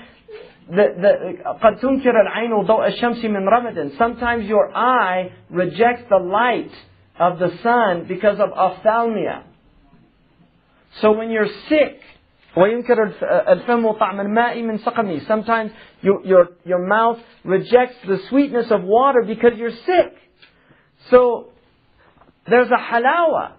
the, 0.70 0.86
the, 0.96 1.58
قد 1.62 1.80
تنكر 1.80 2.14
العين 2.14 2.66
ضوء 2.66 2.88
الشمس 2.88 3.22
من 3.24 3.46
رمد. 3.46 3.98
Sometimes 3.98 4.46
your 4.46 4.74
eye 4.74 5.30
rejects 5.50 6.04
the 6.08 6.16
light 6.16 6.70
of 7.18 7.38
the 7.38 7.50
sun 7.62 8.06
because 8.08 8.38
of 8.40 8.50
ophthalmia. 8.50 9.44
So 11.00 11.12
when 11.12 11.30
you're 11.30 11.48
sick, 11.68 12.00
وينكر 12.56 13.02
الف- 13.02 13.24
الفم 13.24 13.92
طعم 13.92 14.20
الماء 14.20 14.62
من 14.62 14.78
سقمي. 14.78 15.20
Sometimes 15.26 15.70
your, 16.02 16.24
your, 16.24 16.48
your 16.64 16.84
mouth 16.86 17.18
rejects 17.44 17.96
the 18.06 18.18
sweetness 18.28 18.70
of 18.70 18.82
water 18.82 19.22
because 19.26 19.52
you're 19.56 19.70
sick. 19.70 20.14
So 21.10 21.50
there's 22.48 22.70
a 22.70 22.92
halawa 22.92 23.52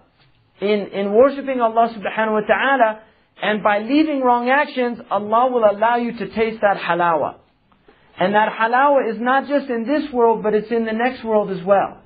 in, 0.60 0.88
in 0.92 1.12
worshipping 1.14 1.60
Allah 1.60 1.88
subhanahu 1.96 2.32
wa 2.32 2.46
ta'ala 2.46 3.00
and 3.42 3.62
by 3.62 3.78
leaving 3.78 4.20
wrong 4.20 4.48
actions, 4.50 4.98
Allah 5.10 5.50
will 5.50 5.64
allow 5.64 5.96
you 5.96 6.12
to 6.18 6.28
taste 6.28 6.60
that 6.60 6.76
halawa. 6.76 7.36
And 8.20 8.34
that 8.34 8.52
halawa 8.52 9.10
is 9.10 9.16
not 9.18 9.48
just 9.48 9.68
in 9.70 9.84
this 9.86 10.12
world, 10.12 10.42
but 10.42 10.54
it's 10.54 10.70
in 10.70 10.84
the 10.84 10.92
next 10.92 11.24
world 11.24 11.50
as 11.50 11.64
well. 11.64 11.98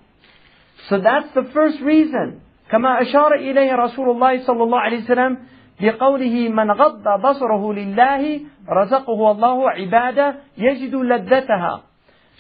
So 0.88 1.00
that's 1.00 1.32
the 1.34 1.44
first 1.52 1.80
reason. 1.80 2.40
كما 2.70 3.02
أشار 3.02 3.34
إليه 3.34 3.74
رسول 3.74 4.10
الله 4.10 4.46
صلى 4.46 4.62
الله 4.62 4.80
عليه 4.80 5.04
وسلم 5.04 5.38
بقوله 5.80 6.48
من 6.48 6.70
غض 6.70 7.20
بصره 7.20 7.72
لله 7.72 8.40
رزقه 8.68 9.30
الله 9.30 9.70
عبادة 9.70 10.34
يجد 10.58 10.94
لذتها. 10.94 11.82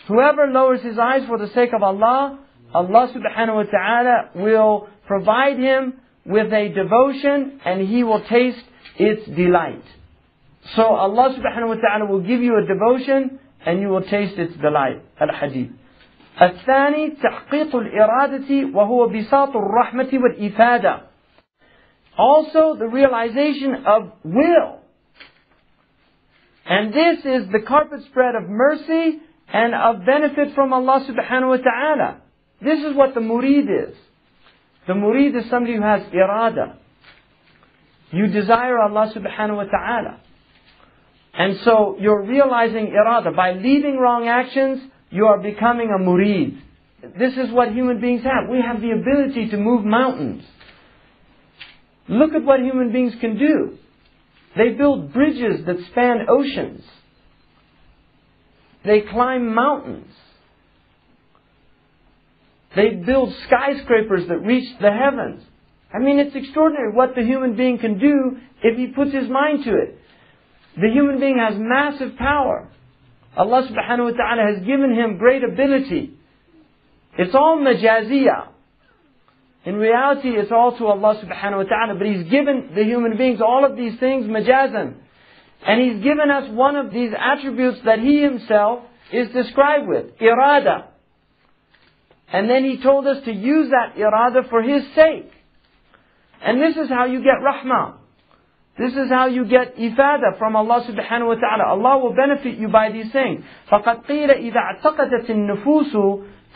Whoever 0.08 0.46
lowers 0.46 0.82
his 0.82 0.98
eyes 0.98 1.26
for 1.26 1.38
the 1.38 1.48
sake 1.48 1.72
of 1.72 1.82
Allah, 1.82 2.38
Allah 2.74 3.12
subhanahu 3.14 3.54
wa 3.54 3.62
ta'ala 3.62 4.30
will 4.34 4.88
provide 5.06 5.58
him 5.58 5.94
with 6.24 6.52
a 6.52 6.68
devotion 6.68 7.60
and 7.64 7.80
he 7.80 8.04
will 8.04 8.22
taste 8.22 8.64
its 8.98 9.26
delight. 9.26 9.82
So 10.74 10.82
Allah 10.82 11.36
subhanahu 11.38 11.68
wa 11.68 11.74
ta'ala 11.74 12.06
will 12.06 12.20
give 12.20 12.42
you 12.42 12.56
a 12.58 12.66
devotion 12.66 13.38
and 13.64 13.80
you 13.80 13.88
will 13.88 14.02
taste 14.02 14.36
its 14.38 14.54
delight. 14.56 15.02
Al-Hadith. 15.20 15.70
الثاني 16.42 17.10
تحقيق 17.10 17.76
الإرادة 17.76 18.76
وهو 18.76 19.08
بساط 19.08 19.56
الرحمة 19.56 20.08
والإفادة. 20.12 21.00
Also 22.18 22.76
the 22.76 22.86
realization 22.86 23.84
of 23.86 24.12
will. 24.24 24.80
And 26.66 26.92
this 26.92 27.18
is 27.24 27.48
the 27.52 27.60
carpet 27.66 28.00
spread 28.10 28.34
of 28.34 28.48
mercy 28.48 29.20
and 29.52 29.74
of 29.74 30.04
benefit 30.04 30.54
from 30.54 30.72
Allah 30.72 31.06
subhanahu 31.08 31.48
wa 31.48 31.56
ta'ala. 31.56 32.20
This 32.60 32.80
is 32.84 32.94
what 32.96 33.14
the 33.14 33.20
murid 33.20 33.90
is. 33.90 33.96
The 34.86 34.94
murid 34.94 35.36
is 35.36 35.48
somebody 35.50 35.76
who 35.76 35.82
has 35.82 36.02
irada. 36.12 36.76
You 38.10 38.26
desire 38.28 38.78
Allah 38.78 39.12
subhanahu 39.14 39.56
wa 39.56 39.64
ta'ala. 39.64 40.20
And 41.34 41.58
so 41.64 41.96
you're 42.00 42.24
realizing 42.24 42.88
irada. 42.88 43.34
By 43.34 43.52
leaving 43.52 43.98
wrong 43.98 44.26
actions, 44.26 44.80
you 45.11 45.25
are 45.25 45.37
becoming 45.37 45.89
a 45.89 45.99
murid. 45.99 46.59
This 47.17 47.33
is 47.33 47.51
what 47.51 47.73
human 47.73 47.99
beings 47.99 48.23
have. 48.23 48.49
We 48.49 48.61
have 48.61 48.81
the 48.81 48.91
ability 48.91 49.49
to 49.49 49.57
move 49.57 49.83
mountains. 49.83 50.43
Look 52.07 52.33
at 52.33 52.43
what 52.43 52.59
human 52.61 52.91
beings 52.91 53.13
can 53.19 53.37
do. 53.37 53.77
They 54.57 54.69
build 54.69 55.13
bridges 55.13 55.65
that 55.65 55.77
span 55.91 56.25
oceans. 56.29 56.83
They 58.83 59.01
climb 59.01 59.53
mountains. 59.53 60.13
They 62.75 62.91
build 62.91 63.33
skyscrapers 63.47 64.27
that 64.27 64.37
reach 64.37 64.67
the 64.79 64.91
heavens. 64.91 65.43
I 65.93 65.99
mean, 65.99 66.19
it's 66.19 66.35
extraordinary 66.35 66.93
what 66.93 67.15
the 67.15 67.21
human 67.21 67.55
being 67.55 67.77
can 67.79 67.99
do 67.99 68.37
if 68.63 68.77
he 68.77 68.87
puts 68.87 69.13
his 69.13 69.29
mind 69.29 69.65
to 69.65 69.71
it. 69.71 69.97
The 70.77 70.89
human 70.89 71.19
being 71.19 71.37
has 71.37 71.55
massive 71.57 72.15
power. 72.17 72.69
Allah 73.35 73.67
subhanahu 73.69 74.11
wa 74.11 74.17
ta'ala 74.17 74.55
has 74.55 74.65
given 74.65 74.93
him 74.93 75.17
great 75.17 75.43
ability. 75.43 76.13
It's 77.17 77.35
all 77.35 77.57
majaziyah. 77.57 78.47
In 79.63 79.75
reality, 79.75 80.29
it's 80.29 80.51
all 80.51 80.75
to 80.77 80.87
Allah 80.87 81.21
subhanahu 81.23 81.57
wa 81.57 81.63
ta'ala, 81.63 81.95
but 81.95 82.07
He's 82.07 82.29
given 82.29 82.71
the 82.75 82.83
human 82.83 83.15
beings 83.15 83.41
all 83.41 83.63
of 83.63 83.77
these 83.77 83.99
things 83.99 84.25
majazan. 84.25 84.95
And 85.65 85.81
He's 85.81 86.03
given 86.03 86.31
us 86.31 86.49
one 86.49 86.75
of 86.75 86.91
these 86.91 87.11
attributes 87.17 87.79
that 87.85 87.99
He 87.99 88.21
Himself 88.21 88.83
is 89.13 89.29
described 89.29 89.87
with, 89.87 90.17
irada. 90.17 90.85
And 92.33 92.49
then 92.49 92.63
He 92.63 92.81
told 92.81 93.05
us 93.05 93.23
to 93.25 93.31
use 93.31 93.69
that 93.69 93.97
irada 93.97 94.49
for 94.49 94.63
His 94.63 94.83
sake. 94.95 95.31
And 96.43 96.59
this 96.59 96.75
is 96.75 96.89
how 96.89 97.05
you 97.05 97.19
get 97.19 97.35
rahmah. 97.43 97.97
This 98.78 98.92
is 98.92 99.08
how 99.08 99.26
you 99.26 99.46
get 99.46 99.76
ifada 99.76 100.36
from 100.38 100.54
Allah 100.54 100.84
subhanahu 100.86 101.28
wa 101.28 101.34
ta'ala. 101.34 101.64
Allah 101.64 101.98
will 101.98 102.14
benefit 102.14 102.58
you 102.58 102.68
by 102.68 102.92
these 102.92 103.10
things. 103.10 103.42
فقد 103.70 104.04
قيل 104.06 104.30
إذا 104.30 104.60
اعتقدت 104.60 105.30
النفوس 105.30 105.92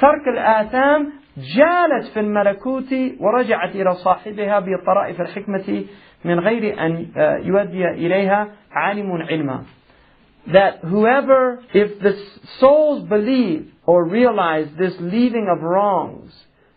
ترك 0.01 0.29
الآثام 0.29 1.13
جالت 1.37 2.07
في 2.13 2.21
الملكوت 2.21 2.93
ورجعت 3.21 3.77
إلى 3.77 3.95
صاحبها 3.95 4.61
بطرائف 4.61 5.21
الحكمة 5.21 5.85
من 6.25 6.41
غير 6.41 6.87
أن 6.87 7.07
يؤدي 7.45 7.89
إليها 7.89 8.49
عالم 8.71 9.13
علما. 9.13 9.65
That 10.47 10.81
whoever, 10.85 11.61
if 11.73 12.01
the 12.01 12.17
souls 12.59 13.09
believe 13.09 13.73
or 13.87 14.05
realize 14.05 14.69
this 14.79 14.95
leaving 15.01 15.49
of 15.55 15.63
wrongs, 15.63 16.33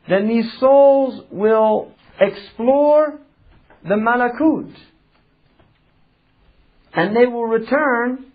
then 0.07 0.27
these 0.27 0.51
souls 0.59 1.21
will 1.31 1.91
explore 2.19 3.19
the 3.83 3.95
malakut. 3.95 4.71
And 6.97 7.15
they 7.15 7.25
will 7.25 7.45
return 7.45 8.25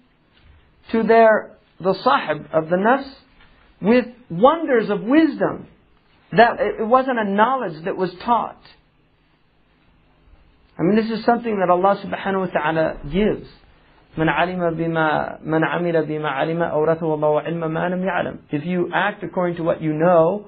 to 0.93 1.03
their, 1.03 1.57
the 1.81 1.95
sahib 1.95 2.49
of 2.53 2.69
the 2.69 2.77
nafs 2.77 3.11
with 3.81 4.07
wonders 4.31 4.91
of 4.91 5.03
wisdom. 5.03 5.67
That 6.33 6.61
it 6.61 6.87
wasn't 6.87 7.19
a 7.19 7.25
knowledge 7.25 7.85
that 7.85 7.97
was 7.97 8.11
taught. 8.25 8.61
I 10.79 10.83
mean, 10.83 10.97
this 10.97 11.11
is 11.11 11.25
something 11.25 11.59
that 11.59 11.71
Allah 11.71 12.01
subhanahu 12.05 12.41
wa 12.41 12.61
ta'ala 12.61 12.99
gives. 13.11 13.49
من 14.17 14.29
علم 14.29 14.75
بما 14.77 15.39
من 15.45 15.65
عمل 15.65 16.07
بما 16.07 16.29
علم 16.29 16.63
أورثه 16.63 17.15
الله 17.15 17.43
علم 17.43 17.61
ما 17.61 17.89
لم 17.89 18.05
يعلم. 18.05 18.39
If 18.51 18.65
you 18.65 18.91
act 18.93 19.23
according 19.23 19.57
to 19.57 19.63
what 19.63 19.81
you 19.81 19.93
know, 19.93 20.47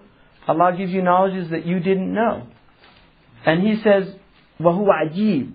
Allah 0.49 0.75
gives 0.77 0.91
you 0.93 1.03
knowledges 1.03 1.51
that 1.51 1.65
you 1.67 1.79
didn't 1.79 2.12
know. 2.12 2.47
And 3.47 3.62
He 3.62 3.81
says, 3.83 4.12
وهو 4.61 4.87
عجيب. 4.87 5.53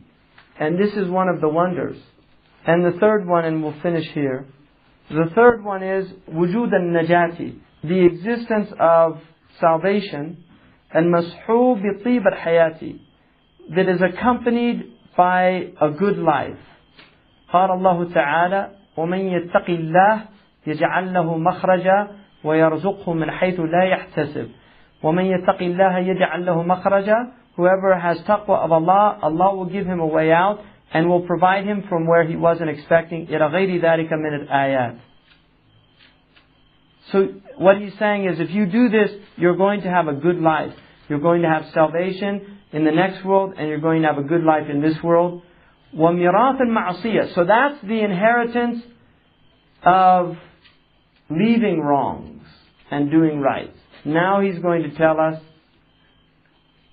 And 0.59 0.79
this 0.79 0.93
is 0.93 1.09
one 1.09 1.27
of 1.27 1.41
the 1.41 1.49
wonders. 1.49 1.97
And 2.67 2.83
the 2.83 2.97
third 2.99 3.27
one, 3.27 3.45
and 3.45 3.63
we'll 3.63 3.79
finish 3.81 4.07
here. 4.13 4.45
The 5.09 5.29
third 5.35 5.63
one 5.63 5.83
is 5.83 6.07
وجود 6.27 6.73
النجاة. 6.73 7.55
The 7.83 8.05
existence 8.05 8.73
of 8.79 9.19
salvation 9.59 10.43
and 10.91 11.11
مصحوب 11.11 11.81
بطيب 11.81 12.27
الحياة 12.27 12.99
that 13.75 13.89
is 13.89 14.01
accompanied 14.01 14.93
by 15.15 15.69
a 15.79 15.91
good 15.91 16.17
life. 16.17 16.57
قال 17.53 17.71
الله 17.71 18.13
تعالى 18.13 18.71
ومن 18.97 19.19
يتق 19.19 19.69
الله 19.69 20.21
يجعل 20.67 21.13
له 21.13 21.37
مخرجا 21.37 22.07
ويرزقه 22.43 23.13
من 23.13 23.31
حيث 23.31 23.59
لا 23.59 23.83
يحتسب 23.83 24.49
ومن 25.03 25.25
يتق 25.25 25.61
الله 25.61 25.97
يجعل 25.97 26.45
له 26.45 26.63
مخرجا 26.63 27.31
Whoever 27.55 27.97
has 27.97 28.17
taqwa 28.27 28.65
of 28.65 28.71
Allah, 28.73 29.17
Allah 29.21 29.55
will 29.55 29.65
give 29.65 29.85
him 29.85 30.01
a 30.01 30.05
way 30.05 30.31
out 30.31 30.59
and 30.93 31.09
will 31.09 31.21
provide 31.21 31.65
him 31.65 31.83
from 31.89 32.07
where 32.07 32.23
he 32.23 32.35
wasn't 32.35 32.69
expecting. 32.69 33.27
إلى 33.27 33.51
غير 33.51 33.81
ذلك 33.81 34.11
من 34.13 34.47
الآيات. 34.47 34.97
So 37.11 37.27
what 37.57 37.77
he's 37.77 37.97
saying 37.99 38.25
is 38.25 38.39
if 38.39 38.49
you 38.49 38.65
do 38.65 38.89
this, 38.89 39.11
you're 39.37 39.57
going 39.57 39.81
to 39.81 39.89
have 39.89 40.07
a 40.07 40.13
good 40.13 40.39
life. 40.39 40.73
You're 41.07 41.19
going 41.19 41.43
to 41.43 41.47
have 41.47 41.65
salvation 41.73 42.59
in 42.71 42.83
the 42.83 42.91
next 42.91 43.23
world 43.23 43.53
and 43.57 43.67
you're 43.67 43.79
going 43.79 44.01
to 44.01 44.07
have 44.07 44.17
a 44.17 44.23
good 44.23 44.43
life 44.43 44.69
in 44.69 44.81
this 44.81 45.01
world. 45.03 45.43
وَمِرَاث 45.95 46.59
الْمَعْصِيَةِ 46.61 47.35
So 47.35 47.45
that's 47.45 47.81
the 47.83 48.01
inheritance 48.03 48.83
of 49.83 50.35
leaving 51.29 51.79
wrongs 51.79 52.41
and 52.91 53.11
doing 53.11 53.39
right. 53.39 53.73
Now 54.03 54.41
he's 54.41 54.59
going 54.59 54.83
to 54.83 54.95
tell 54.95 55.19
us 55.19 55.41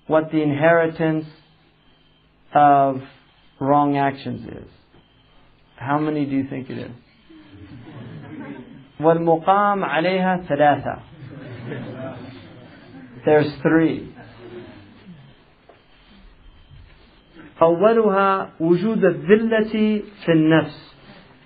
what 0.07 0.31
the 0.31 0.41
inheritance 0.41 1.25
of 2.53 3.01
wrong 3.59 3.97
actions 3.97 4.45
is. 4.47 4.69
How 5.75 5.99
many 5.99 6.25
do 6.25 6.31
you 6.31 6.47
think 6.49 6.69
it 6.69 6.77
is? 6.77 6.91
والمقام 8.99 9.83
عليها 9.83 10.47
ثلاثة. 10.47 11.01
There's 13.25 13.51
three. 13.61 14.09
أولها 17.61 18.51
وجود 18.59 19.05
الذلة 19.05 20.01
في 20.25 20.31
النفس. 20.31 20.93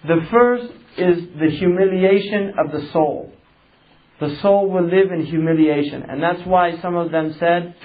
The 0.08 0.22
first 0.32 0.74
is 0.98 1.28
the 1.40 1.50
humiliation 1.50 2.54
of 2.58 2.72
the 2.72 2.88
soul. 2.92 3.32
The 4.20 4.36
soul 4.42 4.70
will 4.70 4.86
live 4.86 5.12
in 5.12 5.26
humiliation. 5.26 6.04
And 6.04 6.22
that's 6.22 6.46
why 6.46 6.80
some 6.82 6.96
of 6.96 7.12
them 7.12 7.36
said 7.40 7.76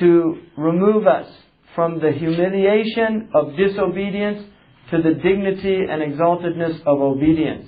to 0.00 0.38
remove 0.56 1.06
us 1.06 1.28
from 1.74 2.00
the 2.00 2.12
humiliation 2.12 3.30
of 3.34 3.56
disobedience 3.56 4.42
to 4.90 5.00
the 5.02 5.14
dignity 5.14 5.86
and 5.88 6.02
exaltedness 6.02 6.80
of 6.86 7.00
obedience. 7.00 7.66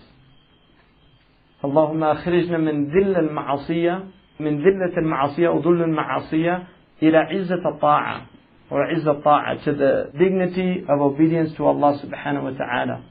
اللهم 1.64 2.04
أخرجنا 2.04 2.58
من 2.58 2.90
ذل 2.90 3.16
المعصية 3.16 4.04
من 4.40 4.58
ذلة 4.58 4.98
المعصية 4.98 5.48
وذل 5.48 5.82
المعصية 5.82 6.62
إلى 7.02 7.18
عزة 7.18 7.68
الطاعة 7.68 8.26
or 8.70 8.82
عزة 8.82 9.10
الطاعة 9.10 9.64
to 9.64 9.72
the 9.72 10.10
dignity 10.18 10.84
of 10.88 11.00
obedience 11.00 11.54
to 11.56 11.66
Allah 11.66 12.00
subhanahu 12.02 12.42
wa 12.42 12.50
ta'ala. 12.50 13.04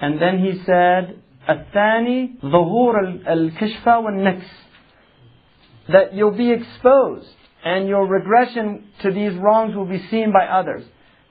And 0.00 0.20
then 0.20 0.38
he 0.38 0.62
said, 0.64 1.18
الثاني 1.48 2.40
ظهور 2.42 3.00
الكشفة 3.28 3.98
والنكس 3.98 4.46
that 5.88 6.14
you'll 6.14 6.30
be 6.30 6.50
exposed 6.52 7.36
and 7.63 7.87
your 7.87 8.05
regression 8.07 8.89
to 9.01 9.11
these 9.11 9.35
wrongs 9.35 9.75
will 9.75 9.85
be 9.85 10.05
seen 10.09 10.31
by 10.31 10.45
others. 10.45 10.83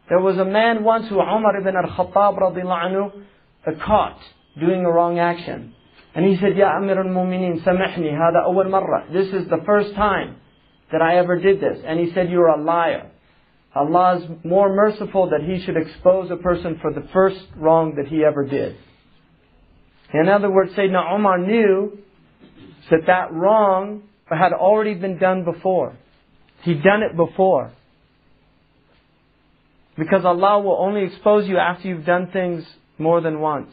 There 0.09 0.21
was 0.21 0.37
a 0.39 0.45
man 0.45 0.85
once 0.85 1.09
who 1.09 1.17
Umar 1.17 1.57
ibn 1.61 1.75
al-Khattab 1.77 2.39
radiallahu 2.39 2.87
anhu 2.87 3.23
uh, 3.67 3.85
caught 3.85 4.19
doing 4.59 4.85
a 4.85 4.91
wrong 4.91 5.19
action. 5.19 5.75
And 6.15 6.25
he 6.27 6.37
said, 6.37 6.57
Ya 6.57 6.77
Amir 6.77 6.99
al-Mu'mineen, 6.99 7.63
samihni, 7.63 8.13
hada 8.13 8.47
awal 8.47 8.65
marra. 8.65 9.13
This 9.13 9.29
is 9.29 9.49
the 9.49 9.63
first 9.65 9.95
time 9.95 10.37
that 10.91 11.03
I 11.03 11.19
ever 11.19 11.39
did 11.39 11.61
this. 11.61 11.79
And 11.87 12.01
he 12.01 12.13
said, 12.13 12.31
you're 12.31 12.49
a 12.49 12.63
liar. 12.63 13.11
Allah 13.75 14.19
is 14.19 14.45
more 14.45 14.75
merciful 14.75 15.31
that 15.31 15.43
He 15.43 15.65
should 15.65 15.77
expose 15.77 16.31
a 16.31 16.37
person 16.37 16.79
for 16.81 16.93
the 16.93 17.07
first 17.13 17.41
wrong 17.57 17.95
that 17.97 18.09
he 18.09 18.25
ever 18.25 18.45
did. 18.45 18.77
In 20.13 20.29
other 20.29 20.51
words, 20.51 20.73
Sayyidina 20.73 21.15
Umar 21.15 21.39
knew 21.39 21.99
that 22.91 23.07
that 23.07 23.33
wrong 23.33 24.05
had 24.27 24.53
already 24.53 24.95
been 24.95 25.19
done 25.19 25.45
before. 25.45 25.97
He'd 26.64 26.84
done 26.84 27.04
it 27.04 27.16
before. 27.16 27.72
Because 29.98 30.26
Allah 30.26 30.60
will 30.60 30.78
only 30.80 31.04
expose 31.04 31.48
you 31.48 31.58
after 31.58 31.88
you've 31.88 32.06
done 32.06 32.30
things 32.32 32.66
more 32.98 33.22
than 33.22 33.40
once. 33.40 33.72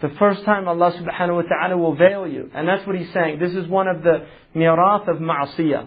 The 0.00 0.10
first 0.18 0.44
time 0.44 0.68
Allah 0.68 0.92
subhanahu 0.92 1.36
wa 1.36 1.42
ta'ala 1.42 1.76
will 1.76 1.94
veil 1.94 2.26
you. 2.26 2.50
And 2.54 2.68
that's 2.68 2.86
what 2.86 2.96
He's 2.96 3.12
saying. 3.12 3.38
This 3.38 3.54
is 3.54 3.66
one 3.68 3.88
of 3.88 4.02
the 4.02 4.26
mirath 4.54 5.08
of 5.08 5.16
ma'asiyah. 5.18 5.86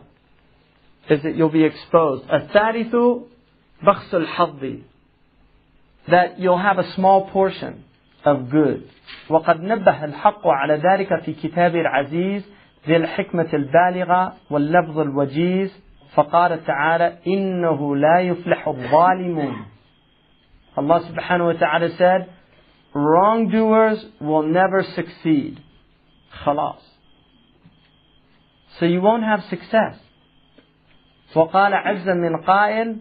Is 1.09 1.22
that 1.24 1.35
you'll 1.35 1.49
be 1.49 1.64
exposed. 1.64 2.25
الثالث 2.25 3.24
بخس 3.83 4.14
الحظ 4.14 4.82
That 6.09 6.40
you'll 6.40 6.57
have 6.57 6.80
a 6.80 6.93
small 6.93 7.30
portion 7.30 7.83
of 8.24 8.49
good. 8.49 8.90
وقد 9.30 9.61
نبه 9.61 10.06
الحق 10.06 10.48
على 10.48 10.75
ذلك 10.75 11.24
في 11.24 11.33
كتاب 11.33 11.75
العزيز 11.75 12.43
ذي 12.88 12.95
الحكمة 12.95 13.49
البالغة 13.53 14.33
واللفظ 14.49 14.99
الوجيز 14.99 15.82
فقال 16.14 16.64
تعالى 16.64 17.18
إنه 17.26 17.97
لا 17.97 18.20
يفلح 18.20 18.68
الظالمون 18.68 19.64
Allah 20.76 21.00
subhanahu 21.02 21.55
wa 21.55 21.58
ta'ala 21.58 21.89
said 21.98 22.30
wrongdoers 22.94 24.05
will 24.20 24.42
never 24.47 24.82
succeed 24.94 25.58
خلاص 26.44 26.82
so 28.78 28.86
you 28.86 29.00
won't 29.00 29.24
have 29.24 29.42
success 29.50 29.97
وقال 31.34 31.74
عز 31.74 32.08
من 32.08 32.36
قائل 32.36 32.97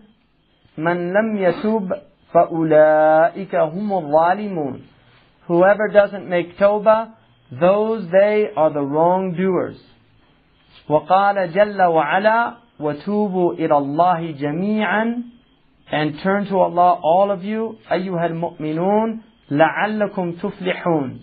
من 0.78 1.14
لم 1.14 1.38
يتوب 1.38 1.94
فأولئك 2.34 3.56
هم 3.56 3.94
الظالمون 3.94 4.82
Whoever 5.50 5.88
doesn't 5.92 6.30
make 6.30 6.60
tawbah, 6.60 7.10
those 7.52 8.08
they 8.12 8.50
are 8.56 8.70
the 8.72 8.82
wrongdoers. 8.82 9.78
وقال 10.90 11.54
جل 11.54 11.82
وعلا 11.82 12.54
وتوبوا 12.81 13.53
إلى 13.55 13.77
الله 13.79 14.31
جميعا 14.31 15.23
and 15.93 16.19
turn 16.23 16.47
to 16.47 16.57
Allah 16.59 16.99
all 17.03 17.31
of 17.31 17.45
you 17.45 17.77
أيها 17.93 18.27
المؤمنون 18.27 19.21
لعلكم 19.51 20.33
تفلحون 20.33 21.21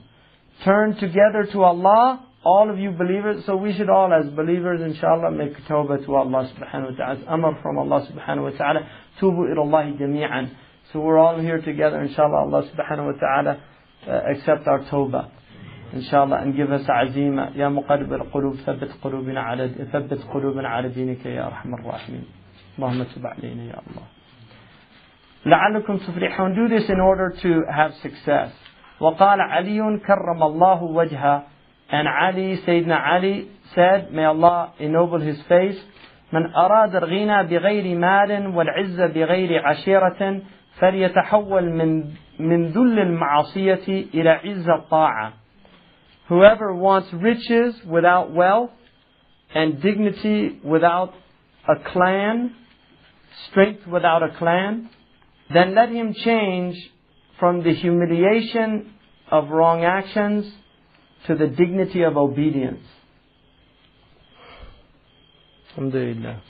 turn 0.63 0.95
together 0.95 1.45
to 1.51 1.63
Allah 1.63 2.19
all 2.43 2.69
of 2.69 2.79
you 2.79 2.91
believers 2.91 3.43
so 3.45 3.55
we 3.55 3.73
should 3.73 3.89
all 3.89 4.11
as 4.13 4.29
believers 4.31 4.81
inshallah 4.81 5.31
make 5.31 5.53
tawbah 5.67 6.03
to 6.05 6.15
Allah 6.15 6.49
subhanahu 6.53 6.91
wa 6.91 6.97
ta'ala 6.97 7.19
amr 7.27 7.61
from 7.61 7.77
Allah 7.77 8.07
subhanahu 8.11 8.51
wa 8.51 8.57
ta'ala 8.57 8.79
tubu 9.19 9.51
ila 9.51 9.61
Allah 9.61 9.93
jami'an 9.99 10.49
so 10.91 10.99
we're 10.99 11.19
all 11.19 11.39
here 11.39 11.61
together 11.61 12.01
inshallah 12.01 12.45
Allah 12.47 12.63
subhanahu 12.69 13.13
wa 13.13 13.19
ta'ala 13.19 13.63
uh, 14.07 14.31
accept 14.31 14.67
our 14.67 14.79
tawbah 14.91 15.29
إن 15.94 16.00
شاء 16.00 16.24
الله 16.24 16.42
أن 16.42 16.52
give 16.52 16.70
us 16.70 16.90
عزيمة. 16.90 17.56
يا 17.56 17.68
مقلب 17.68 18.12
القلوب 18.12 18.54
ثبت 18.54 18.90
قلوبنا 19.02 19.40
على 19.40 19.68
ثبت 19.68 20.22
قلوبنا 20.34 20.68
على 20.68 20.88
دينك 20.88 21.26
يا 21.26 21.46
أرحم 21.46 21.74
الراحمين. 21.74 22.24
اللهم 22.78 23.02
تب 23.02 23.26
علينا 23.26 23.62
يا 23.62 23.80
الله. 23.86 24.06
لعلكم 25.46 25.96
تفلحون. 25.96 26.54
Do 26.54 26.68
this 26.68 26.88
in 26.88 27.00
order 27.00 27.30
to 27.42 27.64
have 27.70 27.94
success. 27.94 28.50
وقال 29.00 29.40
علي 29.40 29.98
كرم 30.06 30.42
الله 30.42 30.82
وجهه. 30.82 31.42
And 31.90 32.06
علي 32.06 32.56
سيدنا 32.56 32.96
علي 32.96 33.46
said 33.74 34.12
may 34.12 34.24
Allah 34.24 34.72
ennoble 34.80 35.20
his 35.20 35.40
face. 35.48 35.78
من 36.32 36.54
أراد 36.54 36.96
الغنى 36.96 37.42
بغير 37.42 37.98
مال 37.98 38.46
والعزة 38.46 39.06
بغير 39.06 39.66
عشيرة 39.66 40.40
فليتحول 40.78 41.70
من 41.70 42.04
من 42.38 42.66
ذل 42.66 42.98
المعصية 42.98 44.04
إلى 44.14 44.30
عز 44.30 44.68
الطاعة. 44.68 45.32
Whoever 46.28 46.74
wants 46.74 47.08
riches 47.12 47.74
without 47.86 48.32
wealth 48.32 48.70
and 49.54 49.80
dignity 49.80 50.60
without 50.64 51.14
a 51.68 51.74
clan, 51.92 52.54
strength 53.50 53.86
without 53.86 54.22
a 54.22 54.36
clan, 54.36 54.90
then 55.52 55.74
let 55.74 55.90
him 55.90 56.14
change 56.14 56.76
from 57.38 57.62
the 57.62 57.72
humiliation 57.74 58.92
of 59.30 59.50
wrong 59.50 59.84
actions 59.84 60.52
to 61.26 61.34
the 61.34 61.46
dignity 61.46 62.02
of 62.02 62.16
obedience. 62.16 62.84
Alhamdulillah. 65.70 66.40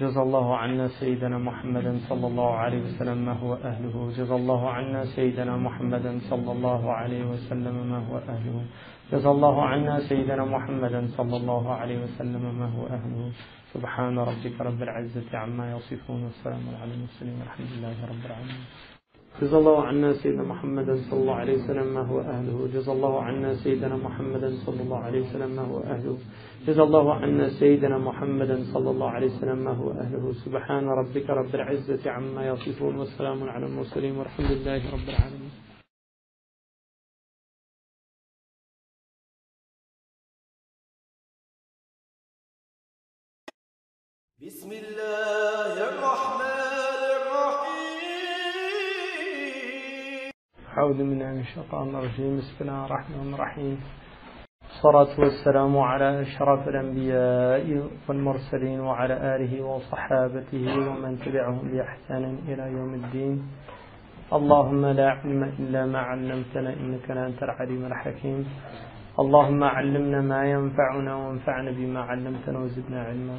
جزا 0.00 0.22
الله 0.22 0.56
عنا 0.56 0.88
سيدنا 0.88 1.38
محمدا 1.38 1.98
صلى 2.08 2.26
الله 2.26 2.50
عليه 2.54 2.82
وسلم 2.82 3.18
ما 3.24 3.32
هو 3.32 3.54
أهله. 3.54 4.10
جزا 4.18 4.36
الله 4.36 4.70
عنا 4.70 5.04
سيدنا 5.04 5.56
محمدا 5.56 6.18
صلى 6.30 6.52
الله 6.52 6.92
عليه 6.92 7.24
وسلم 7.30 7.76
ما 7.90 7.98
هو 7.98 8.16
أهله. 8.18 8.56
جزا 9.12 9.30
الله 9.30 9.62
عنا 9.62 10.00
سيدنا 10.08 10.44
محمدا 10.44 11.06
صلى 11.16 11.36
الله 11.36 11.64
عليه 11.74 11.98
وسلم 12.04 12.44
ما 12.58 12.68
هو 12.74 12.86
أهله. 12.86 13.30
سبحان 13.74 14.18
ربك 14.18 14.60
رب 14.60 14.82
العزة 14.82 15.30
عما 15.42 15.64
يصفون 15.76 16.24
والسلام 16.24 16.64
على 16.82 16.92
المرسلين. 16.94 17.38
الحمد 17.46 17.70
لله 17.78 17.96
رب 18.10 18.22
العالمين. 18.26 18.64
جزا 19.42 19.58
الله 19.58 19.86
عنا 19.86 20.12
سيدنا 20.12 20.42
محمدا 20.42 20.94
صلى 21.10 21.20
الله 21.20 21.34
عليه 21.34 21.54
وسلم 21.54 21.94
ما 21.94 22.02
هو 22.10 22.20
أهله. 22.20 22.58
جزا 22.74 22.92
الله 22.92 23.22
عنا 23.22 23.54
سيدنا 23.54 23.96
محمدا 23.96 24.50
صلى 24.66 24.80
الله 24.82 24.98
عليه 24.98 25.20
وسلم 25.26 25.50
ما 25.56 25.62
هو 25.62 25.78
أهله. 25.80 26.18
جزا 26.66 26.82
الله 26.82 27.14
عنا 27.14 27.48
سيدنا 27.60 27.98
محمدا 27.98 28.64
صلى 28.72 28.90
الله 28.90 29.10
عليه 29.10 29.26
وسلم 29.26 29.58
ما 29.58 29.70
هو 29.70 29.90
أهله. 29.90 30.32
سبحان 30.32 30.88
ربك 30.88 31.30
رب 31.30 31.54
العزة 31.54 32.10
عما 32.10 32.48
يصفون 32.48 32.96
والسلام 32.96 33.50
على 33.50 33.66
المرسلين 33.66 34.16
والحمد 34.16 34.50
لله 34.50 34.92
رب 34.92 35.08
العالمين. 35.08 35.50
بسم 44.40 44.72
الله 44.72 45.74
الرحمن 45.88 47.00
الرحيم. 47.16 47.84
بالله 50.76 51.30
من 51.32 51.40
الشيطان 51.40 51.94
الرجيم. 51.94 52.38
بسم 52.38 52.56
الله 52.60 52.84
الرحمن 52.86 53.34
الرحيم. 53.34 54.03
الصلاة 54.84 55.20
والسلام 55.20 55.78
على 55.78 56.22
أشرف 56.22 56.68
الأنبياء 56.68 57.88
والمرسلين 58.08 58.80
وعلى 58.80 59.14
آله 59.36 59.62
وصحابته 59.62 60.64
ومن 60.88 61.18
تبعهم 61.24 61.64
بإحسان 61.72 62.38
إلى 62.48 62.64
يوم 62.76 62.94
الدين. 62.94 63.34
اللهم 64.32 64.86
لا 64.86 65.10
علم 65.10 65.42
إلا 65.58 65.86
ما 65.86 65.98
علمتنا 65.98 66.72
إنك 66.72 67.10
أنت 67.10 67.42
العليم 67.42 67.82
الحكيم. 67.86 68.46
اللهم 69.22 69.64
علمنا 69.64 70.20
ما 70.20 70.42
ينفعنا 70.50 71.12
وانفعنا 71.16 71.70
بما 71.70 72.00
علمتنا 72.00 72.58
وزدنا 72.58 73.02
علما. 73.08 73.38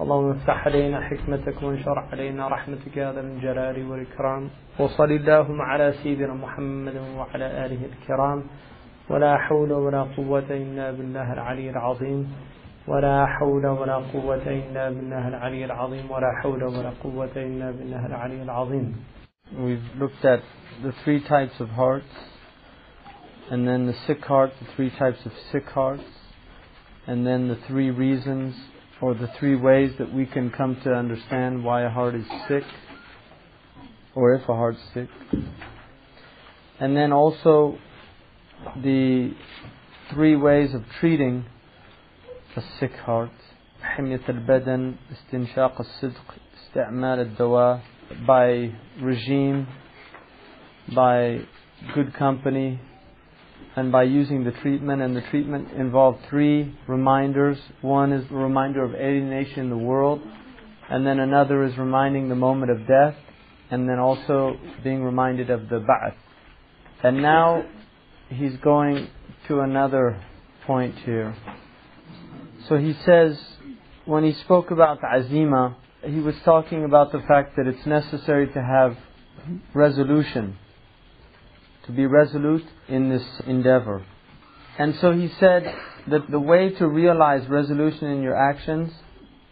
اللهم 0.00 0.30
افتح 0.30 0.66
علينا 0.66 1.00
حكمتك 1.00 1.62
وانشر 1.62 1.98
علينا 2.12 2.48
رحمتك 2.48 2.96
يا 2.96 3.12
ذا 3.12 3.20
الجلال 3.20 3.90
والإكرام. 3.90 4.50
وصل 4.78 5.10
اللهم 5.10 5.60
على 5.60 5.92
سيدنا 6.02 6.34
محمد 6.34 6.96
وعلى 7.18 7.46
آله 7.66 7.82
الكرام. 7.90 8.42
ولا 9.09 9.37
حول 9.37 9.71
ولا 9.71 10.03
قوة 10.03 10.49
إلا 10.49 10.91
بالله 10.91 11.33
العلي 11.33 11.69
العظيم 11.69 12.33
ولا 12.87 13.25
حول 13.25 13.65
ولا 13.65 13.95
قوة 13.95 14.47
إلا 14.47 14.89
بالله 14.89 15.27
العلي 15.27 15.65
العظيم 15.65 16.11
ولا 16.11 16.31
حول 16.41 16.63
ولا 16.63 16.91
قوة 17.03 17.35
إلا 17.35 17.71
بالله 17.71 18.05
العلي 18.05 18.43
العظيم 18.43 18.95
We've 19.57 19.89
looked 19.99 20.25
at 20.25 20.41
the 20.81 20.93
three 21.03 21.21
types 21.21 21.59
of 21.59 21.69
hearts, 21.69 22.13
and 23.51 23.67
then 23.67 23.85
the 23.85 23.93
sick 24.07 24.23
heart, 24.25 24.51
the 24.59 24.67
three 24.75 24.89
types 24.89 25.25
of 25.25 25.31
sick 25.51 25.65
hearts, 25.65 26.03
and 27.05 27.27
then 27.27 27.49
the 27.49 27.57
three 27.67 27.91
reasons 27.91 28.55
or 29.01 29.13
the 29.13 29.29
three 29.39 29.55
ways 29.55 29.91
that 29.99 30.13
we 30.13 30.25
can 30.25 30.49
come 30.49 30.77
to 30.83 30.93
understand 30.93 31.63
why 31.63 31.83
a 31.83 31.89
heart 31.89 32.15
is 32.15 32.25
sick, 32.47 32.63
or 34.15 34.33
if 34.33 34.43
a 34.47 34.55
heart's 34.55 34.79
sick. 34.93 35.09
And 36.79 36.95
then 36.95 37.11
also 37.11 37.77
the 38.83 39.33
three 40.13 40.35
ways 40.35 40.73
of 40.73 40.83
treating 40.99 41.45
a 42.55 42.61
sick 42.79 42.93
heart 43.05 43.31
حمية 43.83 44.21
البدن 44.29 44.93
استنشاق 45.11 45.79
الصدق 45.79 46.35
استعمال 46.55 47.19
الدواء 47.19 47.79
by 48.27 48.71
regime 49.01 49.67
by 50.95 51.39
good 51.93 52.13
company 52.13 52.79
and 53.75 53.91
by 53.91 54.03
using 54.03 54.43
the 54.43 54.51
treatment 54.61 55.01
and 55.01 55.15
the 55.15 55.21
treatment 55.31 55.71
involved 55.71 56.19
three 56.29 56.75
reminders 56.87 57.57
one 57.81 58.13
is 58.13 58.27
the 58.29 58.35
reminder 58.35 58.83
of 58.83 58.93
alienation 58.93 59.59
in 59.59 59.69
the 59.69 59.77
world 59.77 60.21
and 60.89 61.05
then 61.05 61.19
another 61.19 61.63
is 61.63 61.77
reminding 61.77 62.29
the 62.29 62.35
moment 62.35 62.71
of 62.71 62.87
death 62.87 63.15
and 63.71 63.89
then 63.89 63.99
also 63.99 64.55
being 64.83 65.03
reminded 65.03 65.49
of 65.49 65.69
the 65.69 65.79
ba'ath 65.79 66.15
and 67.03 67.21
now 67.21 67.63
he's 68.28 68.56
going 68.58 69.08
to 69.46 69.60
another 69.60 70.22
point 70.66 70.94
here 71.04 71.34
so 72.68 72.76
he 72.76 72.94
says 73.04 73.38
when 74.04 74.24
he 74.24 74.32
spoke 74.44 74.70
about 74.70 75.00
azima 75.00 75.74
he 76.04 76.20
was 76.20 76.34
talking 76.44 76.84
about 76.84 77.12
the 77.12 77.20
fact 77.20 77.56
that 77.56 77.66
it's 77.66 77.86
necessary 77.86 78.46
to 78.48 78.62
have 78.62 78.96
resolution 79.74 80.56
to 81.88 81.92
be 81.92 82.06
resolute 82.06 82.66
in 82.86 83.08
this 83.08 83.24
endeavor. 83.46 84.04
And 84.78 84.94
so 85.00 85.12
he 85.12 85.28
said 85.40 85.74
that 86.08 86.30
the 86.30 86.38
way 86.38 86.70
to 86.74 86.86
realize 86.86 87.48
resolution 87.48 88.08
in 88.08 88.22
your 88.22 88.36
actions 88.36 88.92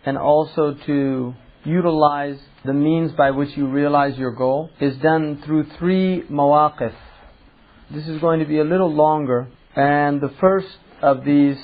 and 0.04 0.16
also 0.16 0.74
to 0.86 1.34
utilize 1.64 2.38
the 2.64 2.74
means 2.74 3.12
by 3.12 3.30
which 3.30 3.56
you 3.56 3.66
realize 3.66 4.16
your 4.18 4.32
goal 4.32 4.70
is 4.80 4.96
done 4.98 5.42
through 5.44 5.66
three 5.78 6.22
mawaqif. 6.30 6.92
This 7.89 8.07
is 8.07 8.21
going 8.21 8.39
to 8.39 8.45
be 8.45 8.59
a 8.59 8.63
little 8.63 8.93
longer, 8.93 9.47
and 9.75 10.21
the 10.21 10.33
first 10.39 10.77
of 11.01 11.25
these 11.25 11.57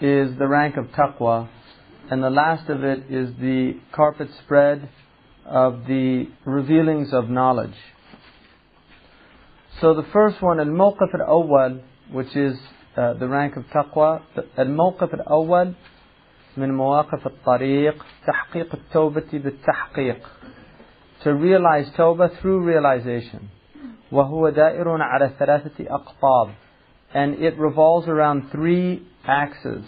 is 0.00 0.36
the 0.38 0.46
rank 0.46 0.76
of 0.76 0.86
taqwa, 0.86 1.48
and 2.10 2.22
the 2.22 2.30
last 2.30 2.68
of 2.68 2.84
it 2.84 3.10
is 3.10 3.34
the 3.40 3.74
carpet 3.92 4.28
spread 4.44 4.88
of 5.46 5.86
the 5.86 6.26
revealings 6.44 7.12
of 7.12 7.30
knowledge. 7.30 7.76
So 9.80 9.94
the 9.94 10.06
first 10.12 10.42
one, 10.42 10.60
al-mawqif 10.60 11.14
al-awwal, 11.14 11.82
which 12.10 12.36
is 12.36 12.58
uh, 12.96 13.14
the 13.14 13.26
rank 13.26 13.56
of 13.56 13.64
taqwa, 13.74 14.22
al-mawqif 14.58 15.12
al-awwal 15.18 15.74
من 16.56 16.74
مواقف 16.74 17.26
الطريق 17.26 18.04
تحقيق 18.26 18.74
التوبة 18.74 19.28
بالتحقيق 19.32 20.18
to 21.24 21.34
realize 21.34 21.88
tawbah 21.96 22.40
through 22.40 22.60
realization 22.60 23.48
وهو 24.12 24.48
دائر 24.48 25.02
على 25.02 25.30
ثلاثة 25.38 25.86
أقطاب 25.90 26.54
and 27.14 27.34
it 27.34 27.58
revolves 27.58 28.08
around 28.08 28.50
three 28.50 29.02
axes 29.26 29.84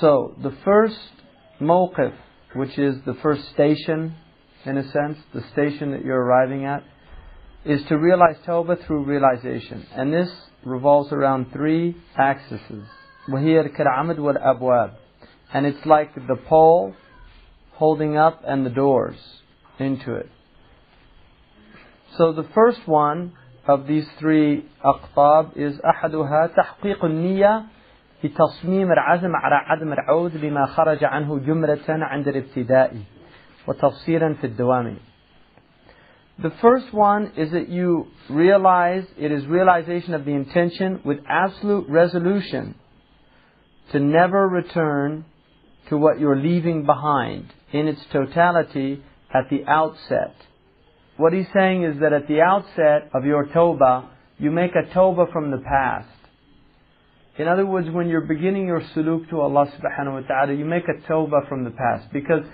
so 0.00 0.34
the 0.42 0.54
first 0.64 1.12
mawqif 1.60 2.14
which 2.54 2.78
is 2.78 2.96
the 3.06 3.14
first 3.22 3.42
station 3.52 4.14
in 4.64 4.76
a 4.76 4.90
sense 4.90 5.18
the 5.34 5.42
station 5.52 5.90
that 5.92 6.04
you're 6.04 6.22
arriving 6.22 6.64
at 6.64 6.84
is 7.64 7.80
to 7.88 7.96
realize 7.96 8.36
tawbah 8.46 8.84
through 8.86 9.04
realization. 9.04 9.86
And 9.94 10.12
this 10.12 10.28
revolves 10.64 11.12
around 11.12 11.52
three 11.52 11.96
axes. 12.16 12.60
وهي 13.28 13.60
الكرعمد 13.60 14.18
والأبواب. 14.18 14.94
And 15.54 15.66
it's 15.66 15.84
like 15.86 16.14
the 16.14 16.36
pole 16.48 16.94
holding 17.74 18.16
up 18.16 18.42
and 18.46 18.66
the 18.66 18.70
doors 18.70 19.16
into 19.78 20.14
it. 20.14 20.28
So 22.18 22.32
the 22.32 22.44
first 22.54 22.86
one 22.86 23.32
of 23.66 23.86
these 23.86 24.06
three 24.18 24.64
أقطاب 24.84 25.56
is 25.56 25.80
أحدها 25.80 26.46
تحقيق 26.56 27.04
النية 27.04 27.62
بتصميم 28.24 28.92
العزم 28.92 29.36
على 29.36 29.54
عدم 29.54 29.92
العود 29.92 30.36
لما 30.36 30.66
خرج 30.66 31.04
عنه 31.04 31.38
جملة 31.38 31.84
عند 31.88 32.28
الابتداء 32.28 32.96
وتفصيلا 33.68 34.34
في 34.34 34.46
الدوام 34.46 34.96
the 36.38 36.50
first 36.62 36.92
one 36.92 37.32
is 37.36 37.52
that 37.52 37.68
you 37.68 38.06
realize 38.30 39.04
it 39.18 39.30
is 39.30 39.46
realization 39.46 40.14
of 40.14 40.24
the 40.24 40.32
intention 40.32 41.00
with 41.04 41.18
absolute 41.28 41.88
resolution 41.88 42.74
to 43.92 44.00
never 44.00 44.48
return 44.48 45.24
to 45.88 45.96
what 45.98 46.18
you're 46.18 46.40
leaving 46.40 46.86
behind 46.86 47.52
in 47.72 47.86
its 47.86 48.00
totality 48.10 49.02
at 49.32 49.50
the 49.50 49.64
outset. 49.66 50.34
What 51.16 51.32
he's 51.32 51.46
saying 51.52 51.84
is 51.84 52.00
that 52.00 52.12
at 52.12 52.26
the 52.26 52.40
outset 52.40 53.10
of 53.14 53.24
your 53.24 53.46
tawbah, 53.46 54.08
you 54.38 54.50
make 54.50 54.72
a 54.74 54.92
tawbah 54.94 55.32
from 55.32 55.50
the 55.50 55.58
past. 55.58 56.08
In 57.38 57.48
other 57.48 57.64
words, 57.64 57.88
when 57.90 58.08
you're 58.08 58.22
beginning 58.22 58.66
your 58.66 58.80
suluk 58.94 59.28
to 59.30 59.40
Allah 59.40 59.66
subhanahu 59.66 60.22
wa 60.22 60.26
ta'ala, 60.26 60.52
you 60.52 60.64
make 60.64 60.84
a 60.88 61.00
tawbah 61.10 61.48
from 61.48 61.64
the 61.64 61.70
past. 61.70 62.12
Because 62.12 62.44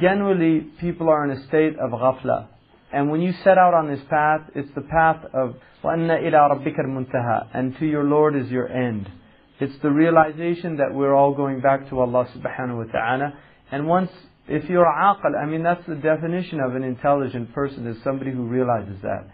generally, 0.00 0.60
people 0.80 1.08
are 1.08 1.24
in 1.24 1.38
a 1.38 1.46
state 1.46 1.78
of 1.78 1.90
ghafla. 1.90 2.48
And 2.92 3.10
when 3.10 3.20
you 3.20 3.32
set 3.44 3.58
out 3.58 3.74
on 3.74 3.88
this 3.88 4.00
path, 4.08 4.42
it's 4.54 4.72
the 4.74 4.82
path 4.82 5.24
of 5.32 5.56
وَأَنَّ 5.82 6.08
إِلَىٰ 6.08 6.32
رَبِّكَ 6.32 6.78
الْمُنْتَهَى 6.78 7.48
And 7.54 7.76
to 7.78 7.86
your 7.86 8.04
Lord 8.04 8.36
is 8.36 8.50
your 8.50 8.68
end. 8.68 9.10
It's 9.58 9.80
the 9.82 9.90
realization 9.90 10.76
that 10.78 10.92
we're 10.92 11.14
all 11.14 11.34
going 11.34 11.60
back 11.60 11.88
to 11.90 12.00
Allah 12.00 12.28
subhanahu 12.36 12.86
wa 12.86 12.92
ta'ala. 12.92 13.38
And 13.70 13.86
once, 13.86 14.10
if 14.51 14.69
you're 14.69 14.85
aqal, 14.85 15.37
I 15.41 15.45
mean 15.45 15.63
that's 15.63 15.85
the 15.87 15.95
definition 15.95 16.59
of 16.59 16.75
an 16.75 16.83
intelligent 16.83 17.53
person, 17.53 17.87
is 17.87 17.97
somebody 18.03 18.31
who 18.31 18.43
realizes 18.43 19.01
that. 19.01 19.29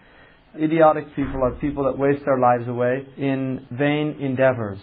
Idiotic 0.61 1.15
people 1.15 1.43
are 1.43 1.51
people 1.51 1.85
that 1.85 1.97
waste 1.97 2.23
their 2.25 2.39
lives 2.39 2.67
away 2.67 3.05
in 3.17 3.65
vain 3.71 4.17
endeavors. 4.19 4.79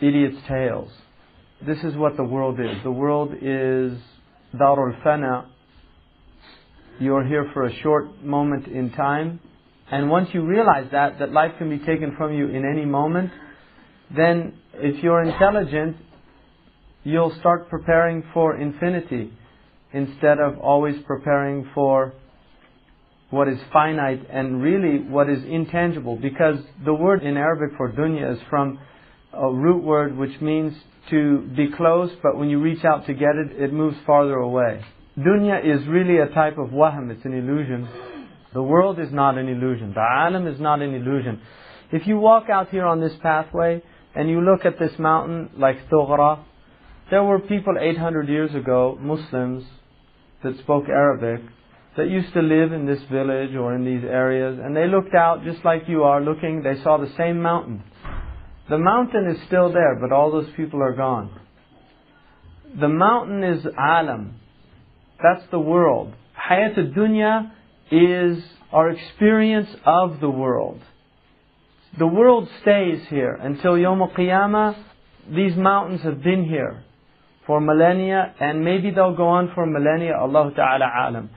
Idiots' 0.00 0.36
tales. 0.48 0.90
This 1.66 1.78
is 1.78 1.96
what 1.96 2.16
the 2.16 2.24
world 2.24 2.60
is. 2.60 2.82
The 2.82 2.90
world 2.90 3.32
is 3.40 3.98
darul 4.54 5.02
fana, 5.02 5.46
you're 7.00 7.26
here 7.26 7.50
for 7.52 7.66
a 7.66 7.74
short 7.82 8.22
moment 8.22 8.68
in 8.68 8.90
time. 8.92 9.40
And 9.90 10.08
once 10.08 10.28
you 10.32 10.44
realize 10.44 10.88
that, 10.92 11.18
that 11.18 11.32
life 11.32 11.52
can 11.58 11.70
be 11.70 11.78
taken 11.84 12.14
from 12.16 12.32
you 12.32 12.48
in 12.48 12.64
any 12.64 12.84
moment, 12.84 13.30
then 14.14 14.54
if 14.74 15.02
you're 15.02 15.22
intelligent, 15.22 15.96
you'll 17.04 17.34
start 17.38 17.68
preparing 17.68 18.24
for 18.32 18.56
infinity 18.56 19.32
instead 19.92 20.40
of 20.40 20.58
always 20.58 20.96
preparing 21.06 21.70
for 21.74 22.12
what 23.30 23.48
is 23.48 23.58
finite 23.72 24.22
and 24.30 24.62
really 24.62 24.98
what 24.98 25.28
is 25.28 25.42
intangible. 25.44 26.16
Because 26.16 26.56
the 26.84 26.94
word 26.94 27.22
in 27.22 27.36
Arabic 27.36 27.76
for 27.76 27.92
dunya 27.92 28.34
is 28.34 28.40
from 28.50 28.78
a 29.32 29.52
root 29.52 29.82
word 29.82 30.16
which 30.16 30.40
means 30.40 30.72
to 31.10 31.42
be 31.56 31.68
close, 31.76 32.10
but 32.22 32.38
when 32.38 32.48
you 32.48 32.60
reach 32.60 32.84
out 32.84 33.06
to 33.06 33.14
get 33.14 33.36
it, 33.36 33.62
it 33.62 33.72
moves 33.72 33.96
farther 34.06 34.36
away. 34.36 34.82
Dunya 35.18 35.60
is 35.62 35.86
really 35.86 36.18
a 36.18 36.28
type 36.34 36.58
of 36.58 36.72
wahm, 36.72 37.10
it's 37.10 37.24
an 37.24 37.34
illusion. 37.34 37.88
The 38.54 38.62
world 38.62 38.98
is 38.98 39.12
not 39.12 39.36
an 39.36 39.48
illusion. 39.48 39.92
The 39.94 40.00
alam 40.00 40.46
is 40.46 40.60
not 40.60 40.80
an 40.80 40.94
illusion. 40.94 41.40
If 41.92 42.06
you 42.06 42.18
walk 42.18 42.48
out 42.48 42.70
here 42.70 42.86
on 42.86 43.00
this 43.00 43.12
pathway 43.20 43.82
and 44.14 44.30
you 44.30 44.40
look 44.40 44.64
at 44.64 44.78
this 44.78 44.92
mountain 44.98 45.50
like 45.56 45.88
Tughra, 45.90 46.44
there 47.14 47.22
were 47.22 47.38
people 47.38 47.76
800 47.80 48.28
years 48.28 48.52
ago, 48.56 48.98
Muslims, 49.00 49.62
that 50.42 50.58
spoke 50.58 50.88
Arabic, 50.88 51.46
that 51.96 52.10
used 52.10 52.32
to 52.32 52.40
live 52.40 52.72
in 52.72 52.86
this 52.86 52.98
village 53.08 53.54
or 53.54 53.72
in 53.72 53.84
these 53.84 54.02
areas, 54.02 54.58
and 54.60 54.76
they 54.76 54.88
looked 54.88 55.14
out 55.14 55.44
just 55.44 55.64
like 55.64 55.82
you 55.86 56.02
are 56.02 56.20
looking, 56.20 56.64
they 56.64 56.82
saw 56.82 56.96
the 56.96 57.12
same 57.16 57.40
mountain. 57.40 57.84
The 58.68 58.78
mountain 58.78 59.28
is 59.28 59.46
still 59.46 59.72
there, 59.72 59.96
but 60.00 60.10
all 60.10 60.32
those 60.32 60.48
people 60.56 60.82
are 60.82 60.96
gone. 60.96 61.30
The 62.80 62.88
mountain 62.88 63.44
is 63.44 63.64
alam. 63.64 64.40
That's 65.22 65.48
the 65.52 65.60
world. 65.60 66.14
Hayat 66.50 66.76
dunya 66.96 67.52
is 67.92 68.42
our 68.72 68.90
experience 68.90 69.68
of 69.86 70.18
the 70.18 70.30
world. 70.30 70.80
The 71.96 72.08
world 72.08 72.48
stays 72.62 73.06
here 73.08 73.34
until 73.34 73.78
Yom 73.78 74.00
Qiyamah. 74.00 74.76
These 75.32 75.56
mountains 75.56 76.02
have 76.02 76.20
been 76.20 76.44
here 76.44 76.83
for 77.46 77.60
millennia, 77.60 78.34
and 78.40 78.64
maybe 78.64 78.90
they'll 78.90 79.16
go 79.16 79.28
on 79.28 79.52
for 79.54 79.66
millennia. 79.66 80.16
Allah 80.16 80.52
Ta'ala 80.54 80.86
alam. 81.08 81.30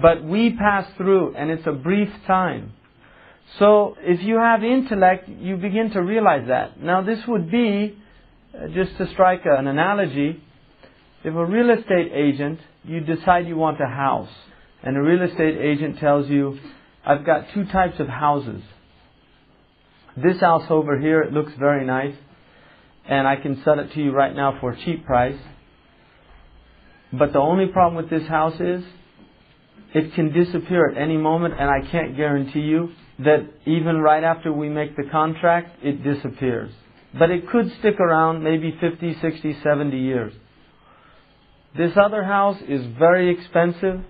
But 0.00 0.24
we 0.24 0.54
pass 0.56 0.86
through, 0.96 1.34
and 1.36 1.50
it's 1.50 1.66
a 1.66 1.72
brief 1.72 2.10
time. 2.26 2.72
So 3.58 3.96
if 4.00 4.22
you 4.22 4.36
have 4.36 4.64
intellect, 4.64 5.28
you 5.28 5.56
begin 5.56 5.90
to 5.92 6.00
realize 6.02 6.48
that. 6.48 6.82
Now 6.82 7.02
this 7.02 7.20
would 7.28 7.50
be, 7.50 7.96
uh, 8.54 8.68
just 8.68 8.96
to 8.98 9.06
strike 9.12 9.42
an 9.44 9.66
analogy, 9.66 10.42
if 11.22 11.34
a 11.34 11.44
real 11.46 11.70
estate 11.70 12.12
agent, 12.12 12.58
you 12.84 13.00
decide 13.00 13.46
you 13.46 13.56
want 13.56 13.80
a 13.80 13.86
house, 13.86 14.30
and 14.82 14.96
a 14.96 15.02
real 15.02 15.22
estate 15.22 15.56
agent 15.58 15.98
tells 15.98 16.28
you, 16.28 16.58
I've 17.06 17.24
got 17.24 17.46
two 17.54 17.64
types 17.66 18.00
of 18.00 18.08
houses. 18.08 18.62
This 20.16 20.40
house 20.40 20.64
over 20.70 20.98
here, 20.98 21.22
it 21.22 21.32
looks 21.32 21.52
very 21.58 21.86
nice, 21.86 22.14
and 23.06 23.26
I 23.26 23.36
can 23.36 23.62
sell 23.62 23.78
it 23.78 23.92
to 23.92 24.02
you 24.02 24.12
right 24.12 24.34
now 24.34 24.58
for 24.60 24.72
a 24.72 24.84
cheap 24.84 25.06
price. 25.06 25.38
But 27.18 27.32
the 27.32 27.38
only 27.38 27.66
problem 27.66 27.96
with 27.96 28.10
this 28.10 28.26
house 28.28 28.60
is, 28.60 28.84
it 29.94 30.14
can 30.14 30.32
disappear 30.32 30.88
at 30.88 30.98
any 30.98 31.16
moment, 31.16 31.54
and 31.58 31.70
I 31.70 31.88
can't 31.90 32.16
guarantee 32.16 32.60
you 32.60 32.90
that 33.20 33.48
even 33.64 33.98
right 33.98 34.24
after 34.24 34.52
we 34.52 34.68
make 34.68 34.96
the 34.96 35.04
contract, 35.10 35.84
it 35.84 36.02
disappears. 36.02 36.72
But 37.16 37.30
it 37.30 37.48
could 37.48 37.70
stick 37.78 38.00
around 38.00 38.42
maybe 38.42 38.76
50, 38.80 39.18
60, 39.20 39.56
70 39.62 39.96
years. 39.96 40.32
This 41.76 41.92
other 41.96 42.24
house 42.24 42.60
is 42.68 42.84
very 42.98 43.30
expensive, 43.30 44.00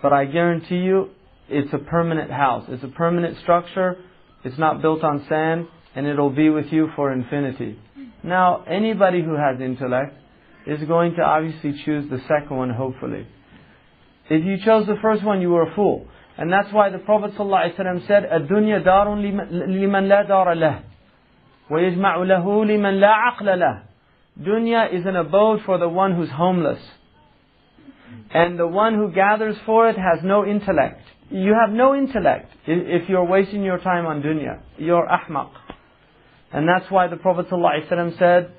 but 0.00 0.12
I 0.12 0.24
guarantee 0.24 0.78
you 0.78 1.10
it's 1.48 1.72
a 1.74 1.78
permanent 1.78 2.30
house. 2.30 2.64
It's 2.68 2.84
a 2.84 2.88
permanent 2.88 3.38
structure. 3.42 3.96
It's 4.42 4.58
not 4.58 4.80
built 4.80 5.04
on 5.04 5.26
sand, 5.28 5.66
and 5.94 6.06
it'll 6.06 6.30
be 6.30 6.48
with 6.48 6.66
you 6.66 6.88
for 6.96 7.12
infinity. 7.12 7.78
Now, 8.22 8.64
anybody 8.64 9.22
who 9.22 9.34
has 9.34 9.60
intellect 9.60 10.16
is 10.65 10.83
going 10.87 11.15
to 11.15 11.21
obviously 11.21 11.81
choose 11.85 12.09
the 12.09 12.19
second 12.27 12.55
one, 12.55 12.69
hopefully. 12.69 13.27
If 14.29 14.45
you 14.45 14.57
chose 14.63 14.85
the 14.85 14.97
first 15.01 15.23
one, 15.23 15.41
you 15.41 15.49
were 15.49 15.63
a 15.63 15.75
fool. 15.75 16.07
And 16.37 16.51
that's 16.51 16.71
why 16.71 16.89
the 16.89 16.99
Prophet 16.99 17.33
ﷺ 17.35 18.07
said, 18.07 18.23
الدنيا 18.23 18.85
دار 18.85 19.15
لمن 19.15 20.07
لا 20.07 20.27
دار 20.27 20.53
له 20.53 20.79
ويجمع 21.69 22.15
له 22.15 22.65
لمن 22.65 22.99
لا 22.99 23.13
عقل 23.13 23.59
له 23.59 23.81
Dunya 24.39 24.93
is 24.93 25.05
an 25.05 25.17
abode 25.17 25.59
for 25.65 25.77
the 25.77 25.89
one 25.89 26.15
who's 26.15 26.29
homeless. 26.29 26.79
And 28.33 28.57
the 28.57 28.67
one 28.67 28.95
who 28.95 29.11
gathers 29.11 29.57
for 29.65 29.89
it 29.89 29.97
has 29.97 30.23
no 30.23 30.45
intellect. 30.45 31.01
You 31.29 31.53
have 31.59 31.75
no 31.75 31.93
intellect 31.93 32.51
if 32.65 33.09
you're 33.09 33.25
wasting 33.25 33.63
your 33.63 33.79
time 33.79 34.05
on 34.05 34.21
dunya. 34.21 34.61
You're 34.77 35.05
ahmaq. 35.05 35.51
And 36.53 36.67
that's 36.67 36.89
why 36.89 37.07
the 37.07 37.17
Prophet 37.17 37.49
ﷺ 37.49 38.17
said, 38.17 38.53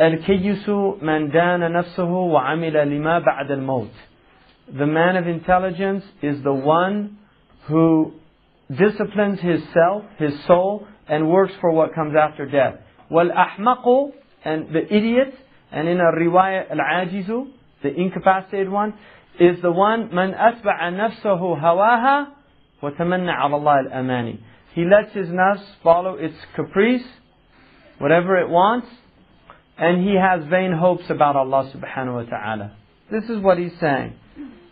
الكيس 0.00 0.68
من 1.02 1.28
دان 1.28 1.72
نفسه 1.72 2.10
وعمل 2.10 2.88
لما 2.88 3.18
بعد 3.18 3.50
الموت. 3.50 3.90
The 4.72 4.86
man 4.86 5.16
of 5.16 5.26
intelligence 5.26 6.04
is 6.22 6.42
the 6.42 6.52
one 6.52 7.18
who 7.66 8.12
disciplines 8.70 9.40
his 9.40 9.60
self, 9.74 10.04
his 10.18 10.32
soul, 10.46 10.86
and 11.08 11.28
works 11.28 11.52
for 11.60 11.72
what 11.72 11.94
comes 11.94 12.14
after 12.16 12.46
death. 12.46 12.76
والأحمق 13.10 14.12
and 14.44 14.68
the 14.74 14.94
idiot, 14.94 15.34
and 15.70 15.88
in 15.88 16.00
a 16.00 16.10
riwayah 16.18 16.70
al-ajizu, 16.70 17.50
the 17.82 17.94
incapacitated 17.94 18.70
one, 18.70 18.94
is 19.38 19.60
the 19.62 19.70
one 19.70 20.08
من 20.08 20.34
أتبع 20.34 20.88
نفسه 20.88 21.58
هواها 21.58 22.26
وتمنى 22.82 23.30
على 23.30 23.56
الله 23.56 23.80
الأماني. 23.80 24.38
He 24.74 24.84
lets 24.84 25.12
his 25.12 25.28
nafs 25.28 25.64
follow 25.82 26.14
its 26.14 26.36
caprice, 26.56 27.04
whatever 27.98 28.38
it 28.38 28.48
wants, 28.48 28.86
and 29.77 30.07
he 30.07 30.15
has 30.15 30.43
vain 30.49 30.71
hopes 30.71 31.05
about 31.09 31.35
Allah 31.35 31.71
subhanahu 31.73 32.25
wa 32.25 32.37
ta'ala. 32.37 32.75
This 33.11 33.25
is 33.25 33.39
what 33.39 33.57
he's 33.57 33.77
saying. 33.79 34.13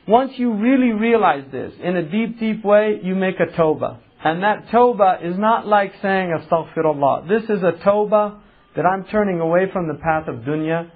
Once 0.08 0.34
you 0.38 0.54
really 0.54 0.92
realize 0.92 1.46
this, 1.52 1.74
in 1.82 1.96
a 1.96 2.04
deep, 2.04 2.40
deep 2.40 2.64
way, 2.64 3.00
you 3.04 3.16
make 3.16 3.40
a 3.40 3.52
tawbah. 3.58 4.00
And 4.24 4.44
that 4.44 4.68
tawbah 4.68 5.24
is 5.26 5.38
not 5.38 5.68
like 5.68 5.94
saying 6.02 6.36
astaghfirullah. 6.38 7.28
This 7.28 7.44
is 7.44 7.64
a 7.64 7.74
tawbah 7.84 8.40
that 8.76 8.86
I'm 8.86 9.06
turning 9.06 9.40
away 9.40 9.70
from 9.72 9.88
the 9.88 9.96
path 9.96 10.28
of 10.28 10.44
dunya 10.44 10.90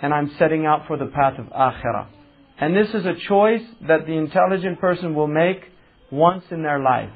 and 0.00 0.12
I'm 0.12 0.32
setting 0.38 0.66
out 0.66 0.86
for 0.86 0.96
the 0.96 1.06
path 1.06 1.38
of 1.38 1.46
akhirah. 1.46 2.08
And 2.58 2.76
this 2.76 2.88
is 2.88 3.04
a 3.04 3.14
choice 3.28 3.62
that 3.86 4.06
the 4.06 4.12
intelligent 4.12 4.80
person 4.80 5.14
will 5.14 5.26
make 5.26 5.62
once 6.10 6.44
in 6.50 6.62
their 6.62 6.78
life. 6.78 7.10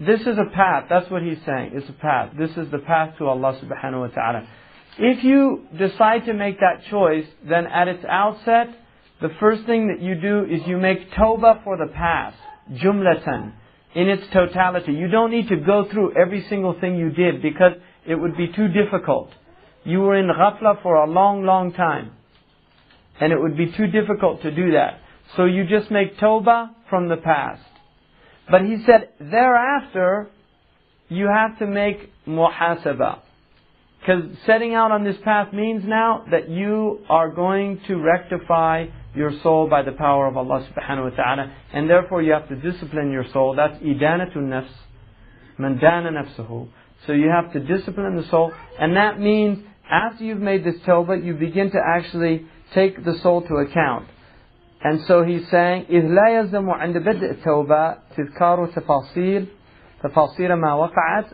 This 0.00 0.20
is 0.22 0.38
a 0.38 0.50
path. 0.54 0.86
That's 0.88 1.10
what 1.10 1.22
he's 1.22 1.38
saying. 1.44 1.72
It's 1.74 1.88
a 1.88 1.92
path. 1.92 2.32
This 2.38 2.50
is 2.56 2.70
the 2.70 2.78
path 2.78 3.18
to 3.18 3.26
Allah 3.26 3.60
subhanahu 3.62 4.00
wa 4.00 4.06
ta'ala. 4.08 4.48
If 4.98 5.22
you 5.22 5.66
decide 5.78 6.24
to 6.24 6.32
make 6.32 6.58
that 6.60 6.84
choice, 6.90 7.26
then 7.46 7.66
at 7.66 7.86
its 7.86 8.04
outset, 8.08 8.68
the 9.20 9.28
first 9.38 9.66
thing 9.66 9.88
that 9.88 10.02
you 10.02 10.14
do 10.14 10.44
is 10.50 10.66
you 10.66 10.78
make 10.78 11.12
tawbah 11.12 11.62
for 11.64 11.76
the 11.76 11.92
past. 11.92 12.36
Jumlatan. 12.72 13.52
In 13.94 14.08
its 14.08 14.22
totality. 14.32 14.92
You 14.92 15.08
don't 15.08 15.30
need 15.30 15.48
to 15.48 15.56
go 15.56 15.86
through 15.90 16.16
every 16.16 16.46
single 16.48 16.78
thing 16.80 16.96
you 16.96 17.10
did 17.10 17.42
because 17.42 17.72
it 18.06 18.14
would 18.14 18.36
be 18.36 18.48
too 18.48 18.68
difficult. 18.68 19.30
You 19.84 20.00
were 20.00 20.16
in 20.16 20.28
ghafla 20.28 20.82
for 20.82 20.94
a 20.94 21.10
long, 21.10 21.44
long 21.44 21.72
time. 21.72 22.12
And 23.20 23.32
it 23.32 23.40
would 23.40 23.56
be 23.56 23.70
too 23.72 23.88
difficult 23.88 24.42
to 24.42 24.50
do 24.50 24.72
that. 24.72 25.00
So 25.36 25.44
you 25.44 25.66
just 25.66 25.90
make 25.90 26.16
tawbah 26.16 26.70
from 26.88 27.08
the 27.08 27.16
past. 27.18 27.62
But 28.50 28.62
he 28.62 28.82
said, 28.84 29.10
thereafter, 29.20 30.28
you 31.08 31.28
have 31.28 31.58
to 31.58 31.66
make 31.66 32.10
muhasabah. 32.26 33.20
Because 34.00 34.24
setting 34.46 34.74
out 34.74 34.92
on 34.92 35.04
this 35.04 35.16
path 35.22 35.52
means 35.52 35.84
now 35.84 36.24
that 36.30 36.48
you 36.48 37.00
are 37.08 37.30
going 37.30 37.80
to 37.86 37.96
rectify 37.96 38.86
your 39.14 39.32
soul 39.42 39.68
by 39.68 39.82
the 39.82 39.92
power 39.92 40.26
of 40.26 40.36
Allah 40.36 40.66
subhanahu 40.70 41.10
wa 41.10 41.16
ta'ala. 41.16 41.52
And 41.72 41.88
therefore 41.90 42.22
you 42.22 42.32
have 42.32 42.48
to 42.48 42.56
discipline 42.56 43.10
your 43.10 43.24
soul. 43.32 43.54
That's 43.56 43.76
idanatun 43.82 44.36
nafs. 44.36 44.70
Mandana 45.58 46.10
nafsuhu. 46.10 46.68
So 47.06 47.12
you 47.12 47.28
have 47.28 47.52
to 47.52 47.60
discipline 47.60 48.16
the 48.16 48.26
soul. 48.30 48.52
And 48.78 48.96
that 48.96 49.20
means 49.20 49.58
after 49.90 50.24
you've 50.24 50.40
made 50.40 50.64
this 50.64 50.76
tawbah, 50.86 51.22
you 51.24 51.34
begin 51.34 51.70
to 51.72 51.78
actually 51.78 52.46
take 52.72 53.04
the 53.04 53.18
soul 53.22 53.42
to 53.42 53.54
account. 53.56 54.08
And 54.81 55.01
so 55.07 55.23
he's 55.23 55.47
saying, 55.49 55.85
إذ 55.89 56.05
لا 56.07 56.29
يلزم 56.29 56.69
عند 56.69 56.97
بدء 56.97 57.31
التوبة 57.31 57.95
تذكار 58.17 58.67
تفاصيل 58.67 59.47
تفاصيل 60.03 60.53
ما 60.53 60.73
وقعت 60.73 61.25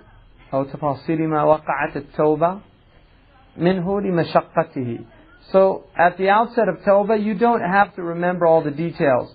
أو 0.53 0.63
تفاصيل 0.63 1.27
ما 1.27 1.43
وقعت 1.43 1.97
التوبة 1.97 2.59
منه 3.57 4.01
لمشقته. 4.01 4.99
So 5.51 5.83
at 5.97 6.17
the 6.17 6.29
outset 6.29 6.69
of 6.69 6.77
Tawbah, 6.87 7.21
you 7.21 7.33
don't 7.33 7.61
have 7.61 7.93
to 7.95 8.03
remember 8.03 8.45
all 8.45 8.63
the 8.63 8.71
details 8.71 9.33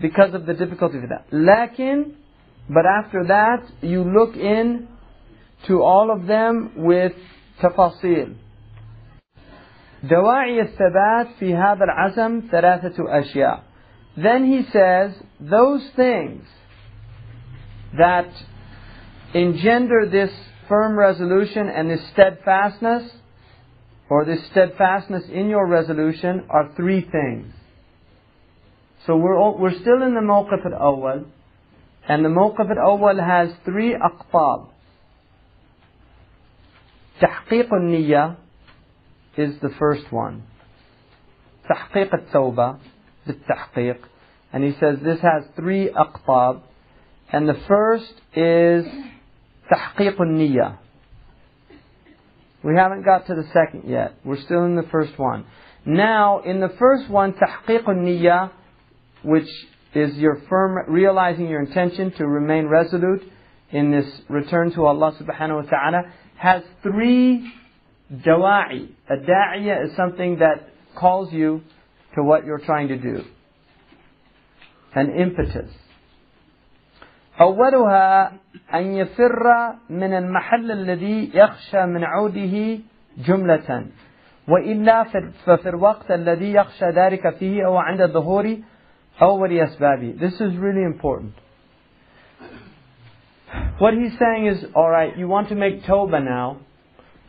because 0.00 0.34
of 0.34 0.46
the 0.46 0.54
difficulty 0.54 0.98
of 0.98 1.08
that. 1.08 1.30
لكن, 1.32 2.12
but 2.68 2.84
after 2.86 3.24
that, 3.24 3.62
you 3.80 4.02
look 4.02 4.36
in 4.36 4.88
to 5.66 5.82
all 5.82 6.10
of 6.10 6.26
them 6.26 6.72
with 6.76 7.12
تفاصيل. 7.62 8.34
دواعي 10.02 10.60
الثبات 10.60 11.26
في 11.38 11.54
هذا 11.54 11.84
العزم 11.84 12.42
ثلاثة 12.50 12.94
أشياء. 12.98 13.60
Then 14.16 14.44
he 14.44 14.62
says, 14.70 15.12
those 15.40 15.82
things 15.96 16.44
that 17.98 18.28
engender 19.34 20.06
this 20.10 20.30
firm 20.68 20.96
resolution 20.96 21.68
and 21.68 21.90
this 21.90 22.06
steadfastness, 22.12 23.10
or 24.08 24.24
this 24.24 24.44
steadfastness 24.50 25.24
in 25.32 25.48
your 25.48 25.66
resolution, 25.66 26.44
are 26.48 26.70
three 26.76 27.00
things. 27.00 27.52
So 29.06 29.16
we're, 29.16 29.36
all, 29.36 29.58
we're 29.58 29.78
still 29.78 30.02
in 30.02 30.14
the 30.14 30.20
mawqif 30.20 30.64
al-awwal, 30.64 31.24
and 32.08 32.24
the 32.24 32.28
mawqif 32.28 32.70
al-awwal 32.70 33.24
has 33.24 33.50
three 33.64 33.94
aqtab. 33.94 34.68
تحقيق 37.20 37.74
النية 37.74 38.36
is 39.38 39.58
the 39.60 39.70
first 39.78 40.10
one. 40.12 40.42
تحقيق 41.70 42.14
التوبة 42.14 42.78
بالتحقيق. 43.26 43.98
And 44.52 44.62
he 44.62 44.72
says 44.78 44.98
this 45.02 45.20
has 45.20 45.44
three 45.56 45.88
أقطاب. 45.88 46.60
And 47.32 47.48
the 47.48 47.58
first 47.66 48.14
is 48.34 48.86
تحقيق 49.70 50.20
النية. 50.20 50.78
We 52.62 52.74
haven't 52.76 53.04
got 53.04 53.26
to 53.26 53.34
the 53.34 53.44
second 53.52 53.90
yet. 53.90 54.14
We're 54.24 54.40
still 54.40 54.64
in 54.64 54.76
the 54.76 54.88
first 54.90 55.18
one. 55.18 55.44
Now, 55.84 56.40
in 56.40 56.60
the 56.60 56.70
first 56.78 57.10
one, 57.10 57.34
تحقيق 57.34 57.84
النية, 57.84 58.50
which 59.22 59.48
is 59.94 60.16
your 60.16 60.40
firm 60.48 60.78
realizing 60.88 61.48
your 61.48 61.60
intention 61.60 62.12
to 62.12 62.26
remain 62.26 62.66
resolute 62.66 63.22
in 63.70 63.90
this 63.90 64.06
return 64.28 64.70
to 64.72 64.86
Allah 64.86 65.12
subhanahu 65.20 65.64
wa 65.64 65.70
ta'ala, 65.70 66.02
has 66.36 66.62
three 66.82 67.52
dawa'i. 68.12 68.88
A 69.08 69.16
da'iyah 69.16 69.86
is 69.86 69.96
something 69.96 70.38
that 70.38 70.68
calls 70.98 71.32
you 71.32 71.62
to 72.14 72.22
what 72.22 72.44
you're 72.44 72.58
trying 72.58 72.88
to 72.88 72.96
do. 72.96 73.24
An 74.94 75.10
impetus. 75.10 75.70
أولها 77.40 78.32
أن 78.74 78.94
يفر 78.94 79.74
من 79.90 80.12
المحل 80.14 80.70
الذي 80.70 81.30
يخشى 81.34 81.86
من 81.86 82.04
عوده 82.04 82.78
جملة 83.18 83.86
وإلا 84.48 85.04
ففي 85.46 85.68
الوقت 85.68 86.10
الذي 86.10 86.52
يخشى 86.52 86.86
ذلك 86.86 87.36
فيه 87.36 87.66
أو 87.66 87.76
عند 87.76 88.06
ظهور 88.06 88.56
أول 89.22 89.52
أسبابه 89.52 90.14
This 90.20 90.34
is 90.34 90.56
really 90.56 90.84
important. 90.84 91.32
What 93.78 93.94
he's 93.94 94.16
saying 94.18 94.46
is, 94.46 94.64
alright, 94.74 95.16
you 95.16 95.28
want 95.28 95.48
to 95.48 95.54
make 95.54 95.82
Tawbah 95.84 96.24
now. 96.24 96.58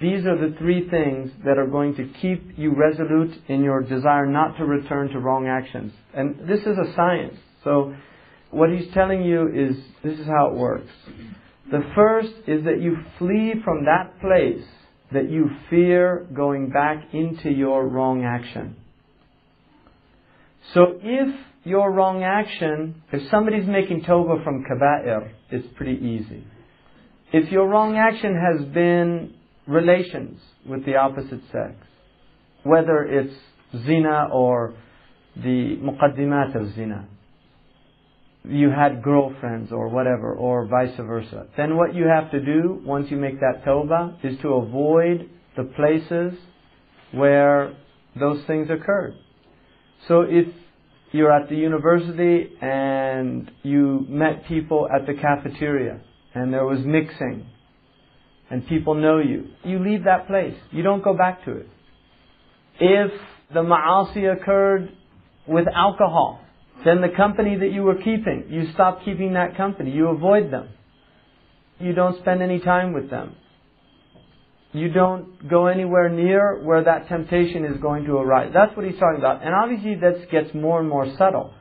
these 0.01 0.25
are 0.25 0.37
the 0.37 0.57
three 0.57 0.89
things 0.89 1.31
that 1.45 1.59
are 1.59 1.67
going 1.67 1.95
to 1.97 2.09
keep 2.21 2.59
you 2.59 2.75
resolute 2.75 3.35
in 3.49 3.63
your 3.63 3.83
desire 3.83 4.27
not 4.27 4.57
to 4.57 4.65
return 4.65 5.11
to 5.11 5.19
wrong 5.19 5.47
actions. 5.47 5.93
And 6.15 6.49
this 6.49 6.61
is 6.61 6.79
a 6.79 6.95
science. 6.95 7.37
So, 7.65 7.95
what 8.51 8.71
he's 8.71 8.93
telling 8.95 9.23
you 9.23 9.49
is 9.49 9.77
this 10.03 10.19
is 10.19 10.27
how 10.27 10.49
it 10.49 10.55
works. 10.55 10.91
The 11.71 11.83
first 11.95 12.33
is 12.49 12.65
that 12.65 12.81
you 12.81 12.97
flee 13.19 13.55
from 13.63 13.85
that 13.85 14.21
place 14.21 14.67
that 15.13 15.31
you 15.31 15.51
fear 15.69 16.27
going 16.35 16.71
back 16.71 17.13
into 17.13 17.51
your 17.51 17.87
wrong 17.87 18.25
action. 18.25 18.77
So 20.75 20.99
if 21.03 21.35
your 21.65 21.91
wrong 21.93 22.23
action, 22.23 23.03
if 23.13 23.29
somebody's 23.31 23.67
making 23.67 24.03
tawbah 24.03 24.45
from 24.45 24.65
kaba'ir, 24.65 25.33
it's 25.51 25.67
pretty 25.77 26.01
easy. 26.05 26.45
If 27.33 27.51
your 27.51 27.69
wrong 27.69 27.97
action 27.97 28.35
has 28.35 28.67
been 28.69 29.35
relations 29.71 30.41
with 30.67 30.85
the 30.85 30.97
opposite 30.97 31.41
sex, 31.53 31.75
whether 32.65 33.03
it's 33.05 33.35
zina 33.87 34.29
or 34.33 34.75
the 35.37 35.77
muqaddimat 35.81 36.55
of 36.61 36.75
zina, 36.75 37.09
you 38.45 38.71
had 38.71 39.03
girlfriends 39.03 39.71
or 39.71 39.89
whatever, 39.89 40.35
or 40.35 40.67
vice 40.67 40.97
versa, 40.97 41.47
then 41.57 41.77
what 41.77 41.95
you 41.95 42.07
have 42.07 42.31
to 42.31 42.41
do 42.41 42.81
once 42.85 43.11
you 43.11 43.17
make 43.17 43.39
that 43.41 43.65
tawbah 43.65 44.25
is 44.25 44.39
to 44.41 44.49
avoid 44.49 45.29
the 45.57 45.65
places 45.65 46.39
where 47.13 47.77
those 48.19 48.45
things 48.47 48.69
occurred. 48.71 49.15
So 50.09 50.23
if 50.23 50.47
you're 51.13 51.33
at 51.33 51.49
the 51.49 51.57
university 51.57 52.51
and 52.63 53.51
you 53.63 54.07
met 54.09 54.47
people 54.47 54.89
at 54.95 55.07
the 55.07 55.15
cafeteria 55.15 56.01
and 56.35 56.53
there 56.53 56.65
was 56.65 56.81
mixing 56.85 57.47
and 58.51 58.67
people 58.67 58.95
know 58.95 59.19
you, 59.19 59.49
you 59.65 59.79
leave 59.79 60.05
that 60.05 60.27
place. 60.27 60.55
You 60.73 60.83
don't 60.83 61.03
go 61.03 61.17
back 61.17 61.45
to 61.45 61.53
it. 61.53 61.69
If 62.81 63.13
the 63.55 63.61
ma'asi 63.63 64.37
occurred 64.37 64.91
with 65.47 65.67
alcohol, 65.75 66.41
then 66.85 67.01
the 67.01 67.15
company 67.17 67.57
that 67.59 67.73
you 67.73 67.83
were 67.83 67.97
keeping, 67.97 68.47
you 68.49 68.73
stop 68.73 69.05
keeping 69.05 69.35
that 69.35 69.57
company. 69.57 69.91
You 69.93 70.09
avoid 70.09 70.51
them. 70.51 70.69
You 71.79 71.93
don't 71.93 72.19
spend 72.21 72.43
any 72.43 72.59
time 72.59 72.93
with 72.93 73.11
them. 73.11 73.37
You 74.73 74.91
don't 74.93 75.49
go 75.49 75.67
anywhere 75.67 76.09
near 76.09 76.63
where 76.63 76.85
that 76.85 77.09
temptation 77.09 77.65
is 77.65 77.81
going 77.81 78.05
to 78.05 78.13
arise. 78.17 78.53
That's 78.55 78.77
what 78.77 78.87
he's 78.87 78.99
talking 78.99 79.19
about. 79.19 79.43
And 79.45 79.55
obviously 79.55 79.97
that 79.97 80.31
gets 80.31 80.55
more 80.55 80.79
and 80.79 80.89
more 80.89 81.07
subtle. 81.19 81.55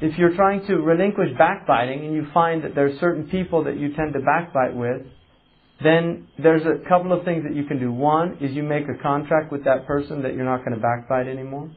If 0.00 0.18
you're 0.18 0.34
trying 0.34 0.66
to 0.66 0.76
relinquish 0.76 1.30
backbiting 1.38 2.04
and 2.04 2.14
you 2.14 2.26
find 2.34 2.64
that 2.64 2.74
there 2.74 2.86
are 2.86 2.98
certain 2.98 3.28
people 3.28 3.64
that 3.64 3.78
you 3.78 3.94
tend 3.94 4.14
to 4.14 4.20
backbite 4.20 4.74
with, 4.74 5.02
then 5.83 6.27
there's 6.39 6.63
a 6.63 6.87
couple 6.89 7.13
of 7.13 7.23
things 7.23 7.43
that 7.43 7.55
you 7.55 7.65
can 7.65 7.79
do. 7.79 7.91
One 7.91 8.37
is 8.41 8.51
you 8.51 8.63
make 8.63 8.85
a 8.89 9.01
contract 9.01 9.51
with 9.51 9.63
that 9.65 9.85
person 9.85 10.23
that 10.23 10.33
you're 10.33 10.45
not 10.45 10.65
going 10.65 10.79
to 10.79 10.81
backbite 10.81 11.27
anymore. 11.27 11.69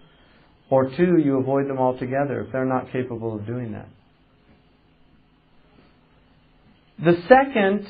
Or 0.71 0.89
two, 0.97 1.19
you 1.19 1.39
avoid 1.39 1.69
them 1.69 1.79
altogether 1.79 2.41
if 2.41 2.53
they're 2.53 2.65
not 2.65 2.93
capable 2.93 3.37
of 3.37 3.47
doing 3.47 3.73
that. 3.73 3.89
The 7.05 7.23
second 7.29 7.87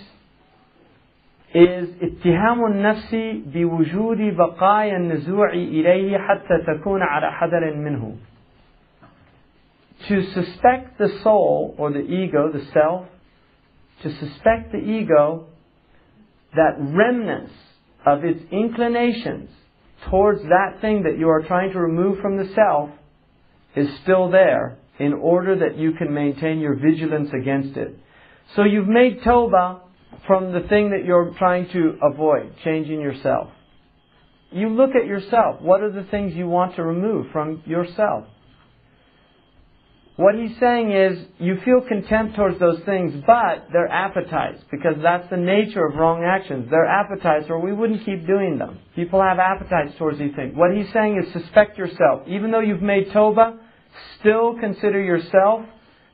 is 1.52 1.88
اتهام 2.00 2.64
النفس 2.64 3.14
بوجود 3.46 4.36
بقايا 4.36 4.96
النزوع 4.96 5.52
إليه 5.52 6.18
حتى 6.18 6.58
تكون 6.66 7.02
على 7.02 7.32
حذر 7.32 7.74
منه. 7.74 8.16
To 10.08 10.22
suspect 10.32 10.98
the 10.98 11.08
soul 11.22 11.74
or 11.76 11.90
the 11.92 12.00
ego, 12.00 12.50
the 12.52 12.64
self, 12.72 13.06
to 14.02 14.10
suspect 14.18 14.72
the 14.72 14.78
ego 14.78 15.46
that 16.55 16.75
remnants 16.79 17.53
of 18.05 18.23
its 18.23 18.41
inclinations 18.51 19.49
towards 20.09 20.41
that 20.43 20.81
thing 20.81 21.03
that 21.03 21.17
you 21.17 21.29
are 21.29 21.41
trying 21.43 21.71
to 21.73 21.79
remove 21.79 22.19
from 22.19 22.37
the 22.37 22.51
self 22.53 22.89
is 23.75 23.87
still 24.03 24.29
there 24.29 24.77
in 24.99 25.13
order 25.13 25.59
that 25.59 25.77
you 25.77 25.93
can 25.93 26.13
maintain 26.13 26.59
your 26.59 26.75
vigilance 26.75 27.29
against 27.33 27.77
it. 27.77 27.97
So 28.55 28.63
you've 28.63 28.87
made 28.87 29.21
tawbah 29.21 29.81
from 30.27 30.53
the 30.53 30.67
thing 30.67 30.91
that 30.91 31.05
you're 31.05 31.33
trying 31.37 31.69
to 31.69 31.97
avoid, 32.01 32.55
changing 32.63 33.01
yourself. 33.01 33.49
You 34.51 34.69
look 34.69 34.91
at 34.95 35.05
yourself. 35.05 35.61
What 35.61 35.81
are 35.81 35.91
the 35.91 36.07
things 36.09 36.33
you 36.33 36.47
want 36.47 36.75
to 36.75 36.83
remove 36.83 37.31
from 37.31 37.63
yourself? 37.65 38.25
What 40.17 40.35
he's 40.35 40.57
saying 40.61 40.93
is, 40.93 41.25
you 41.39 41.57
feel 41.65 41.81
contempt 41.81 42.37
towards 42.37 42.57
those 42.57 42.79
things, 42.85 43.21
but 43.27 43.67
they're 43.73 43.89
appetites, 43.89 44.63
because 44.71 44.95
that's 45.03 45.29
the 45.29 45.35
nature 45.35 45.85
of 45.85 45.95
wrong 45.95 46.23
actions. 46.23 46.69
They're 46.69 46.85
appetites, 46.85 47.47
or 47.49 47.59
we 47.59 47.73
wouldn't 47.73 48.05
keep 48.05 48.25
doing 48.25 48.57
them. 48.57 48.79
People 48.95 49.21
have 49.21 49.39
appetites 49.39 49.97
towards 49.97 50.17
these 50.17 50.33
things. 50.33 50.53
What 50.55 50.73
he's 50.73 50.91
saying 50.93 51.21
is, 51.21 51.33
suspect 51.33 51.77
yourself. 51.77 52.21
Even 52.27 52.51
though 52.51 52.61
you've 52.61 52.81
made 52.81 53.09
Tawbah, 53.09 53.57
still 54.19 54.57
consider 54.57 55.01
yourself 55.01 55.65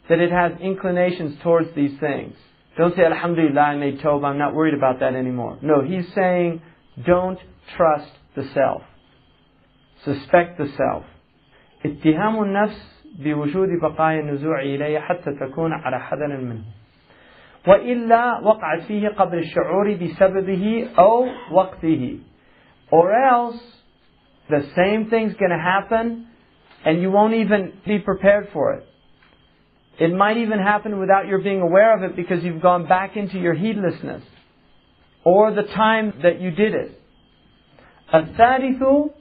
that 0.09 0.19
it 0.19 0.31
has 0.31 0.53
inclinations 0.59 1.37
towards 1.43 1.69
these 1.75 1.99
things. 1.99 2.35
Don't 2.77 2.95
say, 2.95 3.03
Alhamdulillah, 3.03 3.61
I 3.61 3.75
made 3.75 3.99
Tawbah, 3.99 4.25
I'm 4.25 4.39
not 4.39 4.55
worried 4.55 4.73
about 4.73 4.99
that 5.01 5.13
anymore. 5.13 5.59
No, 5.61 5.83
he's 5.83 6.11
saying, 6.15 6.63
don't 7.05 7.37
trust 7.77 8.11
the 8.35 8.49
self. 8.55 8.81
Suspect 10.03 10.57
the 10.57 10.73
self. 10.75 11.03
Ittihamun 11.85 12.47
nafs 12.47 12.75
بوجود 13.18 13.68
بقايا 13.82 14.20
النزوع 14.20 14.60
إليه 14.60 14.98
حتى 14.98 15.32
تكون 15.40 15.72
على 15.72 16.00
حذر 16.00 16.36
منه 16.36 16.64
وإلا 17.66 18.40
وقعت 18.40 18.82
فيه 18.82 19.08
قبل 19.08 19.38
الشعور 19.38 19.94
بسببه 19.94 20.88
أو 20.98 21.26
وقته 21.50 22.18
or 22.90 23.12
else 23.12 23.60
the 24.48 24.62
same 24.76 25.10
thing's 25.10 25.34
going 25.34 25.50
to 25.50 25.58
happen 25.58 26.26
and 26.84 27.02
you 27.02 27.10
won't 27.10 27.34
even 27.34 27.72
be 27.84 27.98
prepared 27.98 28.48
for 28.52 28.74
it. 28.74 28.86
It 29.98 30.14
might 30.14 30.36
even 30.36 30.60
happen 30.60 31.00
without 31.00 31.26
your 31.26 31.40
being 31.40 31.60
aware 31.60 31.96
of 31.96 32.02
it 32.08 32.14
because 32.14 32.44
you've 32.44 32.62
gone 32.62 32.86
back 32.86 33.16
into 33.16 33.38
your 33.38 33.54
heedlessness 33.54 34.22
or 35.24 35.52
the 35.52 35.64
time 35.64 36.12
that 36.22 36.40
you 36.40 36.50
did 36.52 36.74
it. 36.74 37.00
الثالث, 38.14 38.78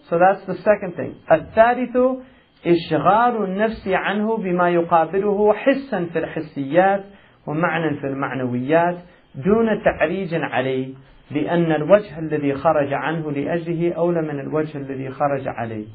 so 0.09 0.19
that's 0.19 0.45
the 0.45 0.57
second 0.63 0.95
thing. 0.95 1.15
الثالث 1.31 2.23
إشغال 2.66 3.44
النفس 3.44 3.88
عنه 3.88 4.36
بما 4.36 4.70
يقابله 4.70 5.52
حسا 5.54 6.04
في 6.12 6.18
الحسيات 6.18 7.04
ومعنى 7.46 8.00
في 8.00 8.06
المعنويات 8.06 8.98
دون 9.34 9.82
تعريج 9.84 10.34
عليه 10.34 10.94
لأن 11.30 11.72
الوجه 11.72 12.18
الذي 12.18 12.54
خرج 12.54 12.92
عنه 12.92 13.30
لأجله 13.30 13.92
أولى 13.92 14.22
من 14.22 14.40
الوجه 14.40 14.78
الذي 14.78 15.10
خرج 15.10 15.48
عليه 15.48 15.86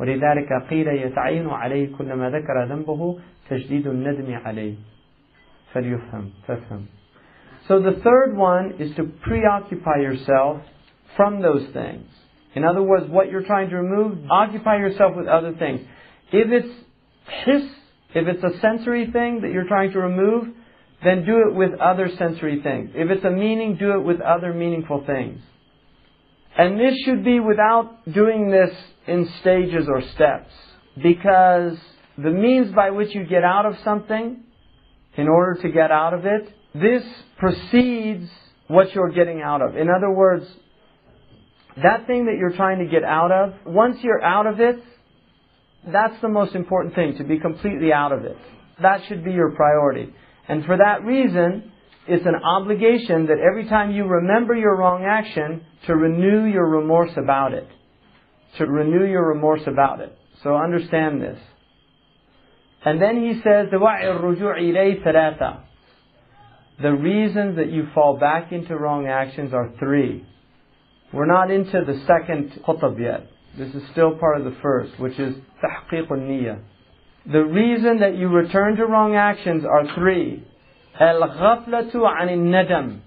ولذلك 0.00 0.48
قيل 0.70 0.88
يتعين 0.88 1.48
عليه 1.48 1.96
كلما 1.96 2.30
ذكر 2.30 2.64
ذنبه 2.64 3.18
تجديد 3.50 3.86
الندم 3.86 4.34
عليه 4.34 4.74
فليفهم 5.72 6.30
فافهم 6.46 6.86
So 7.66 7.80
the 7.80 7.92
third 7.92 8.36
one 8.36 8.74
is 8.78 8.94
to 8.96 9.04
preoccupy 9.22 9.96
yourself 10.00 10.60
from 11.16 11.40
those 11.40 11.66
things. 11.72 12.04
In 12.54 12.62
other 12.62 12.82
words, 12.82 13.06
what 13.08 13.30
you're 13.30 13.46
trying 13.46 13.70
to 13.70 13.76
remove, 13.76 14.30
occupy 14.30 14.76
yourself 14.76 15.16
with 15.16 15.26
other 15.26 15.54
things. 15.54 15.80
If 16.34 16.50
it's 16.50 16.74
his, 17.46 17.62
if 18.12 18.26
it's 18.26 18.42
a 18.42 18.58
sensory 18.60 19.08
thing 19.12 19.42
that 19.42 19.52
you're 19.52 19.68
trying 19.68 19.92
to 19.92 20.00
remove, 20.00 20.48
then 21.04 21.24
do 21.24 21.44
it 21.48 21.54
with 21.54 21.78
other 21.78 22.08
sensory 22.18 22.60
things. 22.60 22.90
If 22.92 23.08
it's 23.08 23.24
a 23.24 23.30
meaning, 23.30 23.76
do 23.76 23.92
it 23.92 24.00
with 24.00 24.20
other 24.20 24.52
meaningful 24.52 25.04
things. 25.06 25.40
And 26.58 26.80
this 26.80 26.94
should 27.04 27.24
be 27.24 27.38
without 27.38 28.12
doing 28.12 28.50
this 28.50 28.74
in 29.06 29.30
stages 29.42 29.86
or 29.88 30.02
steps. 30.14 30.50
Because 31.00 31.78
the 32.18 32.30
means 32.30 32.74
by 32.74 32.90
which 32.90 33.14
you 33.14 33.24
get 33.24 33.44
out 33.44 33.66
of 33.66 33.74
something, 33.84 34.42
in 35.16 35.28
order 35.28 35.62
to 35.62 35.68
get 35.68 35.92
out 35.92 36.14
of 36.14 36.26
it, 36.26 36.52
this 36.74 37.04
precedes 37.38 38.28
what 38.66 38.92
you're 38.92 39.12
getting 39.12 39.40
out 39.40 39.62
of. 39.62 39.76
In 39.76 39.88
other 39.88 40.10
words, 40.10 40.46
that 41.80 42.08
thing 42.08 42.26
that 42.26 42.36
you're 42.40 42.56
trying 42.56 42.80
to 42.80 42.86
get 42.86 43.04
out 43.04 43.30
of, 43.30 43.54
once 43.66 43.98
you're 44.02 44.22
out 44.22 44.48
of 44.48 44.58
it, 44.58 44.82
that's 45.92 46.20
the 46.22 46.28
most 46.28 46.54
important 46.54 46.94
thing, 46.94 47.16
to 47.18 47.24
be 47.24 47.38
completely 47.38 47.92
out 47.92 48.12
of 48.12 48.24
it. 48.24 48.36
That 48.80 49.00
should 49.08 49.24
be 49.24 49.32
your 49.32 49.50
priority. 49.50 50.12
And 50.48 50.64
for 50.64 50.76
that 50.76 51.04
reason, 51.04 51.72
it's 52.06 52.26
an 52.26 52.36
obligation 52.36 53.26
that 53.26 53.38
every 53.38 53.68
time 53.68 53.90
you 53.92 54.04
remember 54.04 54.54
your 54.54 54.76
wrong 54.76 55.04
action, 55.04 55.64
to 55.86 55.94
renew 55.94 56.44
your 56.44 56.68
remorse 56.68 57.12
about 57.16 57.54
it. 57.54 57.68
To 58.58 58.66
renew 58.66 59.04
your 59.04 59.28
remorse 59.28 59.62
about 59.66 60.00
it. 60.00 60.16
So 60.42 60.54
understand 60.54 61.22
this. 61.22 61.38
And 62.84 63.00
then 63.00 63.22
he 63.22 63.40
says, 63.42 63.68
The 63.70 63.78
reasons 66.92 67.56
that 67.56 67.70
you 67.70 67.88
fall 67.94 68.18
back 68.18 68.52
into 68.52 68.76
wrong 68.76 69.06
actions 69.06 69.54
are 69.54 69.72
three. 69.78 70.26
We're 71.12 71.26
not 71.26 71.50
into 71.50 71.84
the 71.86 72.04
second 72.06 72.60
qutb 72.66 73.00
yet. 73.00 73.26
This 73.57 73.73
is 73.73 73.83
still 73.91 74.15
part 74.15 74.37
of 74.37 74.45
the 74.45 74.57
first, 74.61 74.99
which 74.99 75.19
is 75.19 75.35
تحقيق 75.63 76.07
النية. 76.09 76.59
The 77.31 77.43
reason 77.43 77.99
that 77.99 78.15
you 78.15 78.29
return 78.29 78.75
to 78.77 78.85
wrong 78.85 79.15
actions 79.15 79.65
are 79.65 79.93
three. 79.95 80.43
الغفلة 80.99 81.93
عن 81.93 82.29
الندم. 82.29 82.99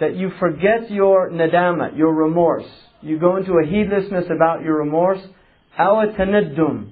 That 0.00 0.16
you 0.16 0.30
forget 0.38 0.90
your 0.90 1.30
nadama, 1.30 1.96
your 1.96 2.14
remorse. 2.14 2.68
You 3.00 3.18
go 3.18 3.36
into 3.36 3.52
a 3.54 3.66
heedlessness 3.66 4.26
about 4.30 4.62
your 4.62 4.78
remorse. 4.78 5.20
أو 5.78 6.14
التندم 6.14 6.90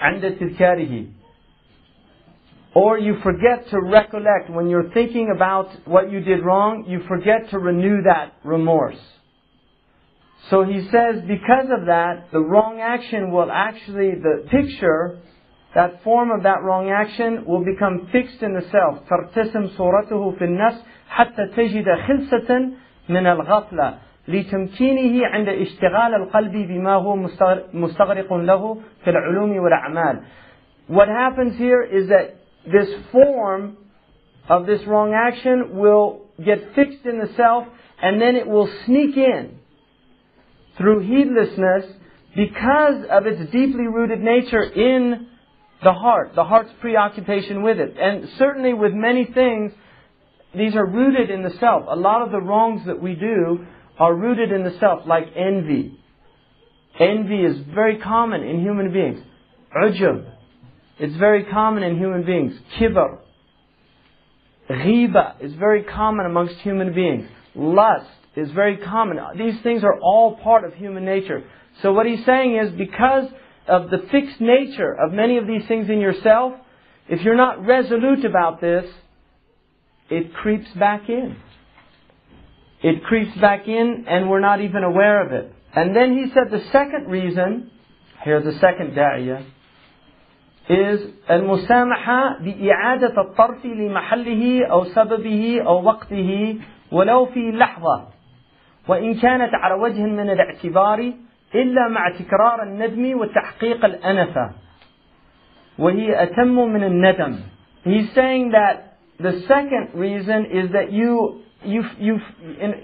عند 0.00 0.38
تذكاره. 0.38 1.06
Or 2.74 2.98
you 2.98 3.16
forget 3.22 3.68
to 3.70 3.80
recollect 3.80 4.50
when 4.50 4.68
you're 4.68 4.90
thinking 4.90 5.32
about 5.34 5.68
what 5.86 6.10
you 6.10 6.20
did 6.20 6.44
wrong, 6.44 6.84
you 6.88 7.00
forget 7.06 7.50
to 7.50 7.58
renew 7.58 8.02
that 8.02 8.34
remorse. 8.44 8.98
So 10.50 10.64
he 10.64 10.88
says 10.90 11.22
because 11.26 11.68
of 11.70 11.86
that, 11.86 12.28
the 12.32 12.40
wrong 12.40 12.80
action 12.80 13.30
will 13.30 13.50
actually, 13.50 14.12
the 14.20 14.46
picture, 14.50 15.20
that 15.74 16.02
form 16.04 16.30
of 16.30 16.42
that 16.42 16.62
wrong 16.62 16.90
action 16.90 17.44
will 17.46 17.64
become 17.64 18.08
fixed 18.12 18.42
in 18.42 18.54
the 18.54 18.62
self. 18.70 19.08
ترتسم 19.08 19.66
صورته 19.66 20.30
في 20.38 20.44
النفس 20.44 20.84
حتى 21.08 21.46
تجد 21.56 21.84
خلسة 22.06 22.70
من 23.08 23.26
الغفلة 23.26 23.98
لتمكينه 24.28 25.26
عند 25.26 25.48
اشتغال 25.48 26.14
القلب 26.14 26.52
بما 26.52 26.94
هو 26.94 27.16
مستغرق 27.72 28.32
له 28.32 28.80
في 29.04 29.10
العلوم 29.10 29.56
والأعمال. 29.56 30.22
What 30.88 31.08
happens 31.08 31.56
here 31.56 31.82
is 31.82 32.08
that 32.08 32.36
this 32.66 32.88
form 33.12 33.76
of 34.48 34.66
this 34.66 34.84
wrong 34.86 35.14
action 35.14 35.76
will 35.78 36.20
get 36.44 36.74
fixed 36.74 37.06
in 37.06 37.18
the 37.18 37.32
self 37.36 37.64
and 38.02 38.20
then 38.20 38.36
it 38.36 38.46
will 38.46 38.68
sneak 38.84 39.16
in 39.16 39.57
through 40.79 41.01
heedlessness 41.01 41.85
because 42.35 43.05
of 43.11 43.27
its 43.27 43.51
deeply 43.51 43.85
rooted 43.85 44.21
nature 44.21 44.63
in 44.63 45.27
the 45.83 45.93
heart, 45.93 46.31
the 46.35 46.43
heart's 46.43 46.71
preoccupation 46.81 47.63
with 47.63 47.79
it. 47.79 47.95
And 47.99 48.29
certainly 48.37 48.73
with 48.73 48.93
many 48.93 49.25
things, 49.25 49.71
these 50.55 50.75
are 50.75 50.85
rooted 50.85 51.29
in 51.29 51.43
the 51.43 51.51
self. 51.59 51.83
A 51.87 51.95
lot 51.95 52.21
of 52.21 52.31
the 52.31 52.39
wrongs 52.39 52.85
that 52.87 53.01
we 53.01 53.13
do 53.13 53.65
are 53.97 54.15
rooted 54.15 54.51
in 54.51 54.63
the 54.63 54.77
self, 54.79 55.05
like 55.05 55.25
envy. 55.35 55.99
Envy 56.99 57.41
is 57.41 57.57
very 57.73 57.99
common 57.99 58.43
in 58.43 58.61
human 58.61 58.91
beings. 58.91 59.19
Ujub. 59.75 60.31
It's 60.97 61.15
very 61.17 61.45
common 61.45 61.83
in 61.83 61.97
human 61.97 62.25
beings. 62.25 62.53
Kibr. 62.77 63.19
Ghiba 64.69 65.41
is 65.41 65.53
very 65.53 65.83
common 65.83 66.25
amongst 66.25 66.55
human 66.55 66.93
beings. 66.93 67.27
Lust 67.55 68.09
is 68.38 68.50
very 68.50 68.78
common. 68.78 69.18
These 69.36 69.60
things 69.62 69.84
are 69.84 69.98
all 70.00 70.36
part 70.36 70.64
of 70.64 70.74
human 70.74 71.04
nature. 71.04 71.44
So 71.82 71.92
what 71.92 72.06
he's 72.06 72.24
saying 72.24 72.56
is 72.56 72.72
because 72.72 73.28
of 73.66 73.90
the 73.90 73.98
fixed 74.10 74.40
nature 74.40 74.92
of 74.92 75.12
many 75.12 75.38
of 75.38 75.46
these 75.46 75.66
things 75.66 75.88
in 75.88 76.00
yourself, 76.00 76.54
if 77.08 77.22
you're 77.22 77.36
not 77.36 77.64
resolute 77.64 78.24
about 78.24 78.60
this, 78.60 78.84
it 80.10 80.34
creeps 80.34 80.70
back 80.72 81.08
in. 81.08 81.36
It 82.82 83.02
creeps 83.04 83.36
back 83.38 83.66
in 83.66 84.04
and 84.08 84.28
we're 84.28 84.40
not 84.40 84.60
even 84.60 84.84
aware 84.84 85.24
of 85.24 85.32
it. 85.32 85.52
And 85.74 85.96
then 85.96 86.16
he 86.16 86.30
said 86.32 86.50
the 86.50 86.64
second 86.70 87.08
reason, 87.08 87.70
here 88.22 88.42
the 88.42 88.58
second 88.58 88.92
da'iyah, 88.92 89.46
is 90.68 91.00
المسامحة 91.30 92.38
بإعادة 92.40 93.20
الطرف 93.20 93.66
لمحله 93.66 94.66
أو 94.66 94.84
سببه 94.84 95.62
أو 95.66 95.82
وقته 95.84 96.60
ولو 96.92 97.26
في 97.26 97.52
لحظة 97.52 98.08
وإن 98.88 99.14
كانت 99.14 99.54
على 99.54 99.74
وجه 99.74 100.00
من 100.02 100.30
الاعتبار 100.30 101.12
إلا 101.54 101.88
مع 101.88 102.10
تكرار 102.10 102.62
الندم 102.62 103.18
وتحقيق 103.20 103.84
الأنفة 103.84 104.50
وهي 105.78 106.22
أتم 106.22 106.72
من 106.72 106.84
الندم 106.84 107.38
He's 107.84 108.10
saying 108.14 108.52
that 108.52 108.96
the 109.20 109.42
second 109.46 109.90
reason 109.94 110.46
is 110.46 110.72
that 110.72 110.90
you 110.90 111.42
you 111.64 111.82
you 111.98 112.18
in, 112.60 112.74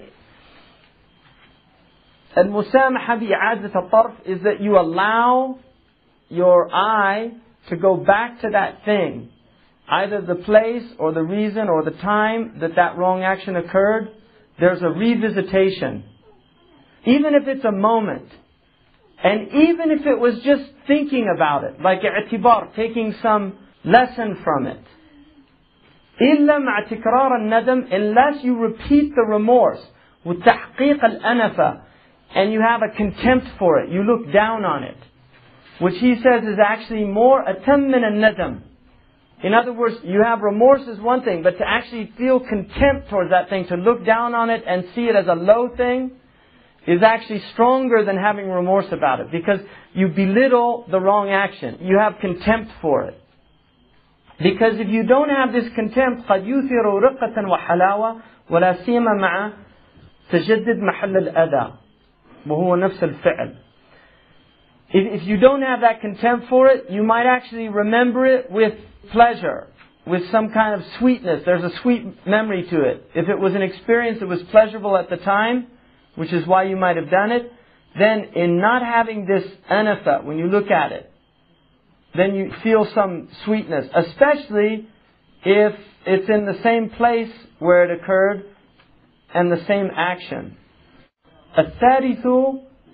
المسامحة 2.39 3.15
بإعادة 3.15 3.75
الطرف 3.75 4.12
is 4.26 4.43
that 4.43 4.60
you 4.60 4.78
allow 4.78 5.59
your 6.28 6.69
eye 6.73 7.33
to 7.69 7.76
go 7.76 7.97
back 7.97 8.41
to 8.41 8.51
that 8.51 8.85
thing, 8.85 9.31
either 9.89 10.21
the 10.21 10.37
place 10.37 10.85
or 10.99 11.12
the 11.12 11.23
reason 11.23 11.69
or 11.69 11.83
the 11.83 11.91
time 11.91 12.59
that 12.60 12.76
that 12.76 12.97
wrong 12.97 13.23
action 13.23 13.57
occurred, 13.57 14.09
there's 14.59 14.83
a 14.83 14.87
revisitation. 14.87 16.03
Even 17.07 17.35
if 17.35 17.49
it's 17.49 17.65
a 17.65 17.73
moment. 17.73 18.28
And 19.23 19.49
even 19.49 19.91
if 19.91 20.07
it 20.07 20.19
was 20.19 20.41
just 20.44 20.65
thinking 20.87 21.31
about 21.35 21.65
it, 21.65 21.81
like 21.81 22.01
i'tibar, 22.01 22.75
taking 22.75 23.15
some 23.23 23.59
lesson 23.85 24.39
from 24.44 24.67
it. 24.67 24.81
إلا 26.21 26.59
مع 26.59 26.81
تكرار 26.91 27.37
الندم 27.37 27.93
unless 27.93 28.44
you 28.44 28.59
repeat 28.59 29.15
the 29.15 29.23
remorse 29.23 29.81
وتحقيق 30.26 31.05
الأنفة 31.05 31.81
and 32.35 32.53
you 32.53 32.60
have 32.60 32.83
a 32.83 32.94
contempt 32.94 33.47
for 33.59 33.81
it, 33.81 33.91
you 33.91 34.03
look 34.03 34.31
down 34.33 34.65
on 34.65 34.85
it 34.85 34.99
which 35.81 35.94
he 35.99 36.15
says 36.17 36.44
is 36.44 36.59
actually 36.62 37.05
more 37.05 37.43
atam 37.49 37.91
min 37.91 38.03
nadam. 38.03 38.62
In 39.44 39.55
other 39.55 39.73
words, 39.73 39.97
you 40.05 40.23
have 40.23 40.43
remorse 40.43 40.87
is 40.87 40.99
one 41.01 41.23
thing, 41.23 41.43
but 41.43 41.57
to 41.59 41.65
actually 41.67 42.12
feel 42.19 42.41
contempt 42.41 43.09
towards 43.09 43.31
that 43.31 43.49
thing, 43.49 43.67
to 43.69 43.76
look 43.76 44.05
down 44.05 44.35
on 44.35 44.51
it 44.51 44.62
and 44.67 44.85
see 44.94 45.03
it 45.03 45.17
as 45.17 45.26
a 45.28 45.35
low 45.35 45.71
thing, 45.76 46.12
is 46.87 47.03
actually 47.03 47.43
stronger 47.53 48.05
than 48.05 48.17
having 48.17 48.49
remorse 48.49 48.87
about 48.91 49.21
it 49.21 49.31
because 49.31 49.60
you 49.93 50.09
belittle 50.09 50.87
the 50.91 51.01
wrong 51.01 51.31
action. 51.31 51.78
You 51.83 51.99
have 51.99 52.15
contempt 52.21 52.73
for 52.81 53.05
it. 53.05 53.21
Because 54.39 54.75
if 54.78 54.89
you 54.89 55.05
don't 55.05 55.28
have 55.28 55.53
this 55.53 55.71
contempt, 55.75 56.26
قد 56.26 56.44
يثير 56.44 56.85
رقة 56.85 57.49
وحلاوة 57.49 58.17
ولا 58.51 58.73
سيما 58.85 59.15
مع 59.15 59.53
تجدد 60.31 60.78
محل 60.78 61.17
الأذى 61.17 61.73
وهو 62.47 62.76
نفس 62.76 63.05
الفعل. 63.05 63.55
If, 64.93 65.21
if 65.21 65.26
you 65.26 65.37
don't 65.37 65.62
have 65.62 65.83
that 65.83 66.01
contempt 66.01 66.49
for 66.49 66.69
it, 66.69 66.91
you 66.91 67.03
might 67.03 67.26
actually 67.26 67.69
remember 67.69 68.25
it 68.26 68.51
with 68.51 68.75
pleasure, 69.12 69.69
with 70.07 70.31
some 70.31 70.51
kind 70.51 70.81
of 70.81 70.87
sweetness. 70.99 71.43
There's 71.44 71.65
a 71.65 71.76
sweet 71.83 72.26
memory 72.26 72.67
to 72.71 72.83
it. 72.83 73.10
If 73.15 73.28
it 73.28 73.39
was 73.39 73.55
an 73.55 73.62
experience 73.62 74.21
that 74.21 74.26
was 74.26 74.43
pleasurable 74.51 74.97
at 74.97 75.10
the 75.10 75.17
time, 75.17 75.67
which 76.17 76.33
is 76.33 76.47
why 76.47 76.65
you 76.65 76.76
might 76.76 76.97
have 76.97 77.10
done 77.10 77.33
it, 77.33 77.53
then 77.99 78.25
in 78.35 78.60
not 78.60 78.83
having 78.83 79.26
this 79.26 79.44
anafa, 79.71 80.25
when 80.25 80.39
you 80.39 80.47
look 80.47 80.71
at 80.71 80.93
it, 80.93 81.10
then 82.15 82.35
you 82.35 82.53
feel 82.62 82.87
some 82.94 83.28
sweetness, 83.44 83.87
especially 83.94 84.89
if 85.44 85.75
it's 86.07 86.28
in 86.28 86.47
the 86.47 86.59
same 86.62 86.91
place 86.91 87.31
where 87.59 87.85
it 87.85 88.01
occurred 88.01 88.44
and 89.35 89.51
the 89.51 89.65
same 89.67 89.91
action. 89.97 90.57
الثالث 91.59 92.26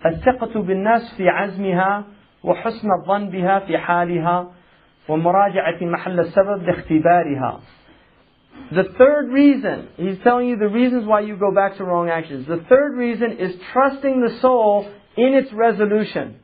الثقة 0.07 0.61
بالناس 0.61 1.15
في 1.17 1.29
عزمها 1.29 2.05
وحسن 2.45 2.89
الظن 2.93 3.31
بها 3.31 3.59
في 3.59 3.79
حالها 3.79 4.53
ومراجعة 5.11 5.79
محل 5.83 6.21
السبب 6.21 6.63
لاختبارها. 6.63 7.61
The 8.73 8.85
third 8.99 9.31
reason, 9.31 9.89
he's 9.97 10.19
telling 10.25 10.49
you 10.49 10.57
the 10.57 10.69
reasons 10.69 11.07
why 11.07 11.21
you 11.21 11.37
go 11.37 11.53
back 11.55 11.77
to 11.77 11.85
wrong 11.85 12.09
actions. 12.09 12.47
The 12.47 12.65
third 12.69 12.97
reason 12.97 13.39
is 13.39 13.55
trusting 13.73 14.21
the 14.21 14.41
soul 14.41 14.91
in 15.17 15.35
its 15.35 15.53
resolution 15.53 16.41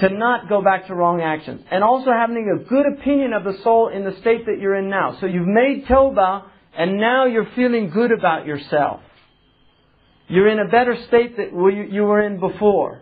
to 0.00 0.08
not 0.10 0.48
go 0.48 0.62
back 0.62 0.86
to 0.86 0.94
wrong 0.94 1.20
actions. 1.20 1.62
And 1.70 1.82
also 1.82 2.10
having 2.10 2.48
a 2.48 2.68
good 2.68 2.86
opinion 2.86 3.32
of 3.32 3.44
the 3.44 3.58
soul 3.62 3.88
in 3.88 4.04
the 4.04 4.16
state 4.20 4.46
that 4.46 4.58
you're 4.60 4.76
in 4.76 4.88
now. 4.88 5.18
So 5.20 5.26
you've 5.26 5.46
made 5.46 5.86
tawbah 5.86 6.44
and 6.76 6.98
now 6.98 7.26
you're 7.26 7.48
feeling 7.56 7.90
good 7.90 8.12
about 8.12 8.46
yourself. 8.46 9.00
You're 10.28 10.48
in 10.48 10.58
a 10.58 10.68
better 10.68 10.96
state 11.08 11.36
that 11.38 11.52
you 11.52 12.02
were 12.02 12.22
in 12.22 12.40
before. 12.40 13.00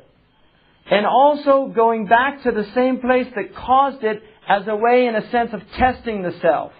And 0.91 1.07
also 1.07 1.73
going 1.75 2.07
back 2.07 2.43
to 2.43 2.53
the 2.53 2.67
same 2.75 3.01
place 3.01 3.27
that 3.35 3.55
caused 3.55 4.05
it 4.05 4.23
as 4.47 4.67
a 4.67 4.77
way, 4.77 5.07
in 5.07 5.15
a 5.15 5.31
sense, 5.31 5.53
of 5.53 5.63
testing 5.79 6.23
the 6.23 6.35
self. 6.43 6.73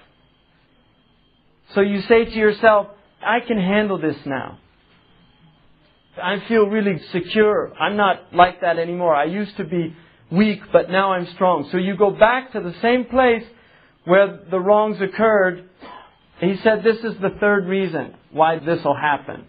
So 1.75 1.81
you 1.81 2.03
say 2.03 2.27
to 2.27 2.35
yourself, 2.35 2.89
I 3.25 3.41
can 3.41 3.57
handle 3.57 3.99
this 3.99 4.17
now. 4.27 4.59
I 6.23 6.43
feel 6.47 6.67
really 6.67 7.01
secure. 7.11 7.73
I'm 7.81 7.97
not 7.97 8.35
like 8.35 8.61
that 8.61 8.79
anymore. 8.79 9.15
I 9.15 9.25
used 9.25 9.57
to 9.57 9.65
be 9.65 9.97
weak, 10.31 10.61
but 10.73 10.91
now 10.91 11.13
I'm 11.13 11.27
strong. 11.35 11.69
So 11.73 11.79
you 11.79 11.97
go 11.97 12.11
back 12.11 12.53
to 12.53 12.61
the 12.61 12.75
same 12.83 13.07
place 13.07 13.45
where 14.05 14.41
the 14.51 14.61
wrongs 14.61 15.01
occurred. 15.01 15.69
He 16.41 16.57
said 16.63 16.85
this 16.85 16.99
is 16.99 17.15
the 17.21 17.35
third 17.41 17.67
reason 17.67 18.15
why 18.31 18.59
this 18.59 18.85
will 18.85 18.97
happen. 18.97 19.47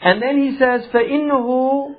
And 0.00 0.20
then 0.20 0.38
he 0.38 0.58
says, 0.58 0.82
فإنه 0.92 1.94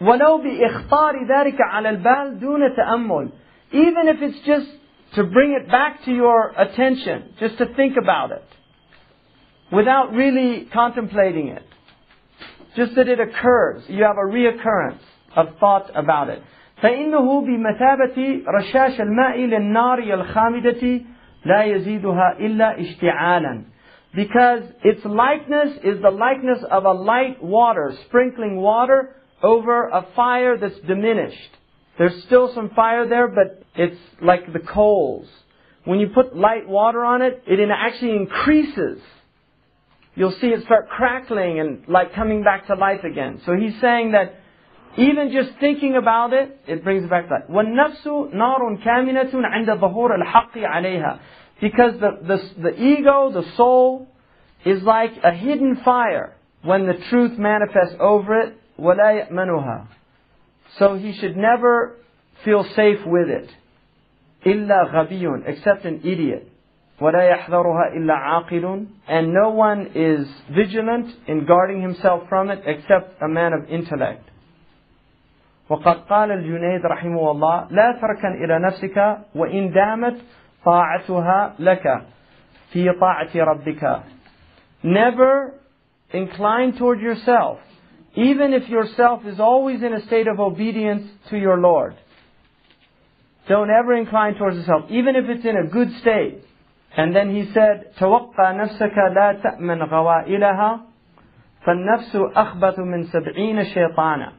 ولو 0.00 0.38
بإخطار 0.38 1.26
ذلك 1.28 1.60
على 1.60 1.88
البال 1.88 2.40
دون 2.40 2.76
تأمل. 2.76 3.30
Even 3.72 4.08
if 4.08 4.22
it's 4.22 4.40
just 4.46 4.70
to 5.14 5.24
bring 5.24 5.52
it 5.52 5.70
back 5.70 6.04
to 6.04 6.12
your 6.12 6.52
attention, 6.56 7.34
just 7.38 7.58
to 7.58 7.66
think 7.74 7.96
about 7.96 8.32
it, 8.32 8.44
without 9.72 10.12
really 10.12 10.66
contemplating 10.72 11.48
it. 11.48 11.64
Just 12.76 12.94
that 12.94 13.08
it 13.08 13.20
occurs. 13.20 13.82
You 13.88 14.04
have 14.04 14.16
a 14.16 14.28
reoccurrence 14.32 15.02
of 15.36 15.46
thought 15.58 15.90
about 15.94 16.28
it. 16.28 16.42
فإنه 16.82 17.40
بمثابة 17.40 18.42
رشاش 18.48 19.00
الماء 19.00 19.38
للنار 19.38 19.98
الخامدة 19.98 21.00
لا 21.44 21.62
يزيدها 21.62 22.36
إلا 22.38 22.80
اشتعالا 22.80 23.64
because 24.12 24.62
its 24.82 25.04
likeness 25.04 25.78
is 25.84 26.02
the 26.02 26.10
likeness 26.10 26.58
of 26.70 26.84
a 26.84 26.92
light 26.92 27.42
water, 27.42 27.92
sprinkling 28.06 28.56
water 28.56 29.14
over 29.44 29.88
a 29.88 30.06
fire 30.14 30.56
that's 30.58 30.78
diminished. 30.86 31.56
There's 31.98 32.22
still 32.24 32.52
some 32.54 32.70
fire 32.70 33.08
there, 33.08 33.28
but 33.28 33.64
it's 33.74 34.00
like 34.22 34.52
the 34.52 34.60
coals. 34.60 35.28
When 35.84 35.98
you 35.98 36.08
put 36.08 36.36
light 36.36 36.68
water 36.68 37.04
on 37.04 37.22
it, 37.22 37.42
it 37.46 37.58
actually 37.70 38.16
increases 38.16 39.00
you'll 40.14 40.36
see 40.40 40.48
it 40.48 40.62
start 40.64 40.88
crackling 40.88 41.60
and 41.60 41.88
like 41.88 42.14
coming 42.14 42.42
back 42.42 42.66
to 42.66 42.74
life 42.74 43.04
again. 43.04 43.40
So 43.46 43.56
he's 43.56 43.80
saying 43.80 44.12
that 44.12 44.34
even 44.98 45.32
just 45.32 45.58
thinking 45.60 45.96
about 45.96 46.32
it, 46.32 46.60
it 46.66 46.82
brings 46.82 47.04
it 47.04 47.10
back 47.10 47.28
to 47.28 47.34
life. 47.34 47.44
وَالنَّفْسُ 47.48 48.34
نَارٌ 48.34 48.84
كَامِنَةٌ 48.84 49.32
عِنْدَ 49.32 49.80
ظَهُورِ 49.80 50.10
الْحَقِّ 50.20 50.58
عَلَيْهَا 50.58 51.20
Because 51.60 51.92
the, 52.00 52.18
the, 52.26 52.62
the 52.62 52.82
ego, 52.82 53.30
the 53.32 53.44
soul, 53.56 54.08
is 54.64 54.82
like 54.82 55.12
a 55.22 55.32
hidden 55.32 55.80
fire 55.84 56.36
when 56.62 56.86
the 56.86 56.94
truth 57.08 57.38
manifests 57.38 57.96
over 58.00 58.40
it. 58.40 58.60
وَلَا 58.78 59.28
يَأْمَنُهَا 59.28 59.86
So 60.78 60.94
he 60.96 61.12
should 61.12 61.36
never 61.36 61.96
feel 62.44 62.64
safe 62.76 63.04
with 63.06 63.28
it. 63.28 63.50
إِلَّا 64.46 64.92
غَبِيٌّ 64.92 65.46
Except 65.46 65.84
an 65.84 66.00
idiot. 66.04 66.48
وَلَا 67.00 67.22
يَحْذَرُهَا 67.30 67.96
إِلَّا 67.96 68.12
عَاقِلٌ 68.12 68.86
And 69.08 69.32
no 69.32 69.50
one 69.50 69.90
is 69.94 70.26
vigilant 70.54 71.14
in 71.26 71.46
guarding 71.46 71.82
himself 71.82 72.28
from 72.28 72.50
it 72.50 72.60
except 72.64 73.20
a 73.22 73.28
man 73.28 73.52
of 73.52 73.68
intellect. 73.70 74.30
وقد 75.70 76.06
قال 76.08 76.30
الجنيد 76.32 76.86
رحمه 76.86 77.30
الله 77.30 77.66
لا 77.70 77.98
تركن 78.00 78.44
إلى 78.44 78.58
نفسك 78.58 79.18
وإن 79.34 79.72
دامت 79.72 80.16
طاعتها 80.64 81.54
لك 81.58 82.02
في 82.72 82.92
طاعة 83.00 83.30
ربك 83.34 84.02
Never 84.82 85.52
incline 86.12 86.72
toward 86.76 87.00
yourself, 87.00 87.58
even 88.16 88.52
if 88.52 88.68
yourself 88.68 89.24
is 89.24 89.38
always 89.38 89.82
in 89.82 89.92
a 89.92 90.04
state 90.06 90.26
of 90.26 90.40
obedience 90.40 91.08
to 91.30 91.38
your 91.38 91.58
Lord. 91.58 91.96
Don't 93.48 93.70
ever 93.70 93.94
incline 93.94 94.34
towards 94.34 94.56
yourself, 94.56 94.84
even 94.90 95.16
if 95.16 95.24
it's 95.28 95.44
in 95.44 95.56
a 95.56 95.66
good 95.66 95.90
state. 96.00 96.44
And 96.96 97.14
then 97.14 97.34
he 97.34 97.52
said, 97.52 97.94
توقع 97.98 98.52
نفسك 98.52 98.96
لا 99.14 99.42
تأمن 99.42 99.82
غوائلها 99.82 100.80
فالنفس 101.66 102.16
أخبث 102.16 102.78
من 102.78 103.04
سبعين 103.04 103.64
شيطانا 103.64 104.32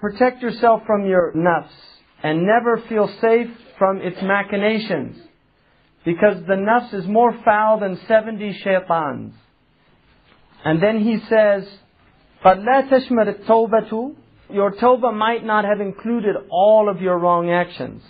Protect 0.00 0.42
yourself 0.42 0.82
from 0.86 1.06
your 1.06 1.32
nafs 1.34 1.74
and 2.22 2.46
never 2.46 2.78
feel 2.88 3.08
safe 3.20 3.50
from 3.78 3.98
its 4.00 4.16
machinations. 4.22 5.16
Because 6.04 6.44
the 6.46 6.54
nafs 6.54 6.94
is 6.94 7.06
more 7.06 7.34
foul 7.44 7.80
than 7.80 7.98
70 8.06 8.62
shaitans. 8.64 9.32
And 10.64 10.80
then 10.80 11.00
he 11.02 11.18
says, 11.28 11.68
قَدْ 12.44 12.64
لَا 12.64 12.88
تَشْمَرِ 12.90 13.28
التَّوْبَةُ 13.28 14.14
Your 14.50 14.72
tawbah 14.72 15.14
might 15.14 15.44
not 15.44 15.64
have 15.64 15.80
included 15.80 16.36
all 16.50 16.88
of 16.88 17.02
your 17.02 17.18
wrong 17.18 17.50
actions. 17.50 18.02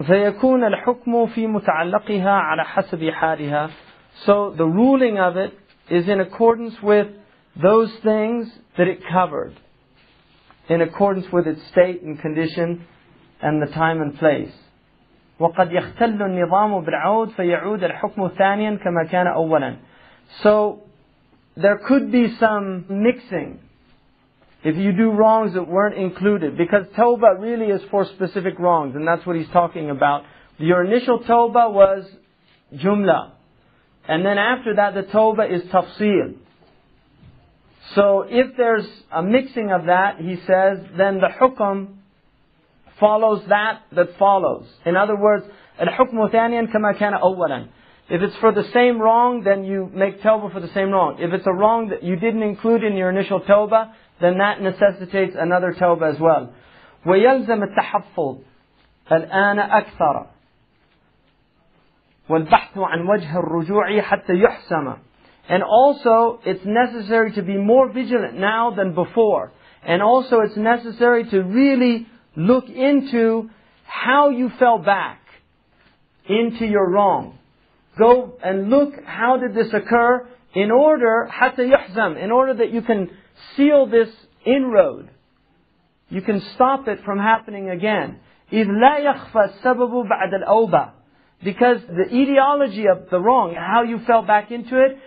فيكون 0.00 0.64
الحكم 0.64 1.26
في 1.26 1.46
متعلقها 1.46 2.30
على 2.30 2.64
حسب 2.64 3.10
حالها. 3.10 3.70
So 4.26 4.50
the 4.56 4.64
ruling 4.64 5.18
of 5.18 5.36
it 5.36 5.52
is 5.90 6.08
in 6.08 6.20
accordance 6.20 6.74
with 6.82 7.08
those 7.60 7.92
things 8.02 8.48
that 8.76 8.86
it 8.86 9.00
covered 9.12 9.54
in 10.68 10.82
accordance 10.82 11.26
with 11.32 11.46
its 11.46 11.60
state 11.68 12.02
and 12.02 12.20
condition 12.20 12.84
and 13.42 13.62
the 13.62 13.72
time 13.72 14.00
and 14.00 14.18
place. 14.18 14.52
وقد 15.40 15.72
يختل 15.72 16.22
النظام 16.22 16.80
بالعود 16.80 17.28
فيعود 17.28 17.84
الحكم 17.84 18.28
ثانيا 18.28 18.78
كما 18.84 19.04
كان 19.10 19.26
أولا. 19.26 19.76
So 20.42 20.80
there 21.55 21.77
could 21.87 22.11
be 22.11 22.35
some 22.39 22.85
mixing 22.89 23.59
if 24.63 24.77
you 24.77 24.93
do 24.93 25.11
wrongs 25.11 25.53
that 25.55 25.67
weren't 25.67 25.97
included, 25.97 26.57
because 26.57 26.85
tawbah 26.97 27.39
really 27.39 27.65
is 27.65 27.81
for 27.91 28.05
specific 28.05 28.57
wrongs, 28.57 28.95
and 28.95 29.05
that's 29.05 29.25
what 29.25 29.35
he's 29.35 29.49
talking 29.49 29.89
about. 29.89 30.23
Your 30.57 30.85
initial 30.85 31.19
tawbah 31.19 31.71
was 31.71 32.05
jumla, 32.73 33.31
and 34.07 34.25
then 34.25 34.37
after 34.37 34.75
that 34.75 34.93
the 34.93 35.03
tawbah 35.03 35.53
is 35.53 35.63
tafsil. 35.63 36.35
So 37.95 38.25
if 38.27 38.55
there's 38.55 38.87
a 39.11 39.21
mixing 39.21 39.71
of 39.71 39.85
that, 39.87 40.19
he 40.19 40.37
says, 40.47 40.79
then 40.97 41.19
the 41.19 41.27
hukm 41.39 41.95
follows 42.99 43.43
that 43.49 43.81
that 43.91 44.17
follows. 44.17 44.65
In 44.85 44.95
other 44.95 45.17
words, 45.17 45.45
الحكم 45.81 46.31
ثانيا 46.31 46.71
kama 46.71 46.93
kana 46.97 47.19
أولا. 47.19 47.67
If 48.12 48.22
it's 48.22 48.36
for 48.36 48.52
the 48.52 48.64
same 48.72 48.98
wrong, 49.00 49.42
then 49.44 49.64
you 49.64 49.90
make 49.92 50.22
tawbah 50.22 50.52
for 50.52 50.60
the 50.60 50.72
same 50.72 50.90
wrong. 50.90 51.16
If 51.18 51.32
it's 51.32 51.46
a 51.46 51.52
wrong 51.52 51.88
that 51.90 52.02
you 52.02 52.16
didn't 52.16 52.42
include 52.42 52.82
in 52.82 52.96
your 52.96 53.10
initial 53.10 53.40
tawbah, 53.40 53.92
then 54.20 54.38
that 54.38 54.62
necessitates 54.62 55.36
another 55.38 55.74
tawbah 55.78 56.14
as 56.14 56.20
well. 56.20 56.52
ويلزم 57.06 57.62
التحفظ 57.62 58.38
الآن 59.12 59.58
أكثر 59.58 60.26
والبحث 62.28 62.78
عن 62.78 63.08
وجه 63.08 63.38
الرجوع 63.38 64.00
حتى 64.00 64.32
يحسم 64.32 64.98
and 65.48 65.62
also, 65.62 66.40
it's 66.44 66.64
necessary 66.64 67.32
to 67.32 67.42
be 67.42 67.56
more 67.56 67.90
vigilant 67.90 68.38
now 68.38 68.74
than 68.76 68.94
before. 68.94 69.50
And 69.82 70.02
also, 70.02 70.40
it's 70.40 70.56
necessary 70.56 71.24
to 71.30 71.40
really 71.40 72.06
look 72.36 72.68
into 72.68 73.48
how 73.84 74.28
you 74.28 74.50
fell 74.58 74.78
back 74.78 75.20
into 76.28 76.66
your 76.66 76.90
wrong. 76.90 77.38
Go 77.97 78.33
and 78.43 78.69
look 78.69 78.93
how 79.05 79.37
did 79.37 79.53
this 79.53 79.71
occur 79.73 80.27
in 80.55 80.71
order, 80.71 81.29
حتى 81.31 81.71
يحزم, 81.71 82.23
in 82.23 82.31
order 82.31 82.53
that 82.55 82.71
you 82.71 82.81
can 82.81 83.09
seal 83.55 83.87
this 83.87 84.09
inroad. 84.45 85.09
You 86.09 86.21
can 86.21 86.41
stop 86.55 86.87
it 86.87 86.99
from 87.03 87.19
happening 87.19 87.69
again. 87.69 88.19
إذ 88.51 88.67
لا 88.67 88.99
يخفى 88.99 89.49
السبب 89.49 90.07
بعد 90.07 90.33
الأوبة. 90.43 90.91
Because 91.43 91.81
the 91.87 92.15
etiology 92.15 92.85
of 92.87 93.09
the 93.09 93.19
wrong, 93.19 93.53
how 93.55 93.83
you 93.83 93.99
fell 94.05 94.21
back 94.21 94.51
into 94.51 94.79
it, 94.79 94.97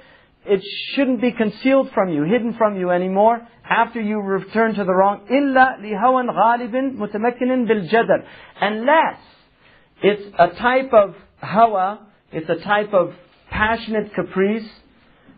it 0.45 0.63
shouldn't 0.95 1.21
be 1.21 1.33
concealed 1.33 1.91
from 1.93 2.09
you, 2.09 2.23
hidden 2.25 2.55
from 2.55 2.79
you 2.79 2.91
anymore 2.91 3.47
after 3.69 4.01
you 4.01 4.21
return 4.21 4.75
to 4.75 4.85
the 4.85 4.93
wrong. 4.93 5.27
إلا 5.29 5.81
لهوى 5.81 6.27
غالب 6.31 6.99
متمكن 6.99 7.67
بالجدل. 7.67 8.25
Unless 8.61 9.19
it's 10.03 10.35
a 10.39 10.49
type 10.61 10.93
of 10.93 11.15
hawa 11.41 12.07
it's 12.37 12.51
a 12.51 12.63
type 12.63 12.93
of 12.93 13.15
passionate 13.51 14.13
caprice 14.15 14.69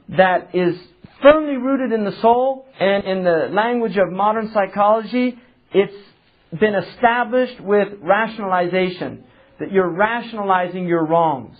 that 0.08 0.52
is 0.52 0.76
firmly 1.22 1.56
rooted 1.56 1.92
in 1.92 2.04
the 2.04 2.20
soul 2.20 2.66
and 2.80 3.04
in 3.04 3.22
the 3.22 3.50
language 3.52 3.96
of 3.96 4.10
modern 4.10 4.50
psychology, 4.52 5.38
it's 5.72 5.94
been 6.58 6.74
established 6.74 7.60
with 7.60 7.88
rationalization. 8.00 9.22
That 9.60 9.70
you're 9.70 9.90
rationalizing 9.90 10.88
your 10.88 11.06
wrongs. 11.06 11.56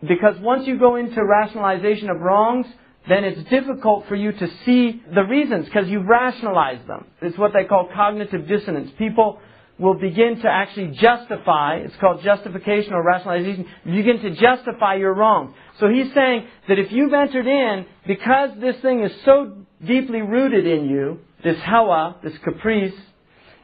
Because 0.00 0.38
once 0.40 0.66
you 0.66 0.78
go 0.78 0.96
into 0.96 1.22
rationalization 1.22 2.08
of 2.08 2.20
wrongs, 2.20 2.66
then 3.06 3.24
it's 3.24 3.48
difficult 3.50 4.06
for 4.08 4.14
you 4.14 4.32
to 4.32 4.48
see 4.64 5.02
the 5.14 5.24
reasons 5.24 5.66
because 5.66 5.88
you've 5.88 6.06
rationalized 6.06 6.86
them. 6.86 7.04
It's 7.20 7.36
what 7.36 7.52
they 7.52 7.64
call 7.64 7.90
cognitive 7.94 8.48
dissonance. 8.48 8.90
People 8.96 9.40
will 9.79 9.93
begin 9.93 10.41
to 10.41 10.47
actually 10.47 10.87
justify, 10.87 11.77
it's 11.77 11.95
called 11.97 12.21
justification 12.21 12.93
or 12.93 13.03
rationalization, 13.03 13.65
you 13.85 14.03
begin 14.03 14.21
to 14.21 14.35
justify 14.35 14.95
your 14.95 15.13
wrong. 15.13 15.53
So 15.79 15.87
he's 15.87 16.13
saying 16.13 16.47
that 16.67 16.77
if 16.77 16.91
you've 16.91 17.13
entered 17.13 17.47
in, 17.47 17.85
because 18.05 18.49
this 18.59 18.75
thing 18.81 19.03
is 19.03 19.11
so 19.23 19.55
deeply 19.85 20.21
rooted 20.21 20.67
in 20.67 20.89
you, 20.89 21.19
this 21.43 21.57
hawa, 21.61 22.17
this 22.21 22.37
caprice, 22.43 22.93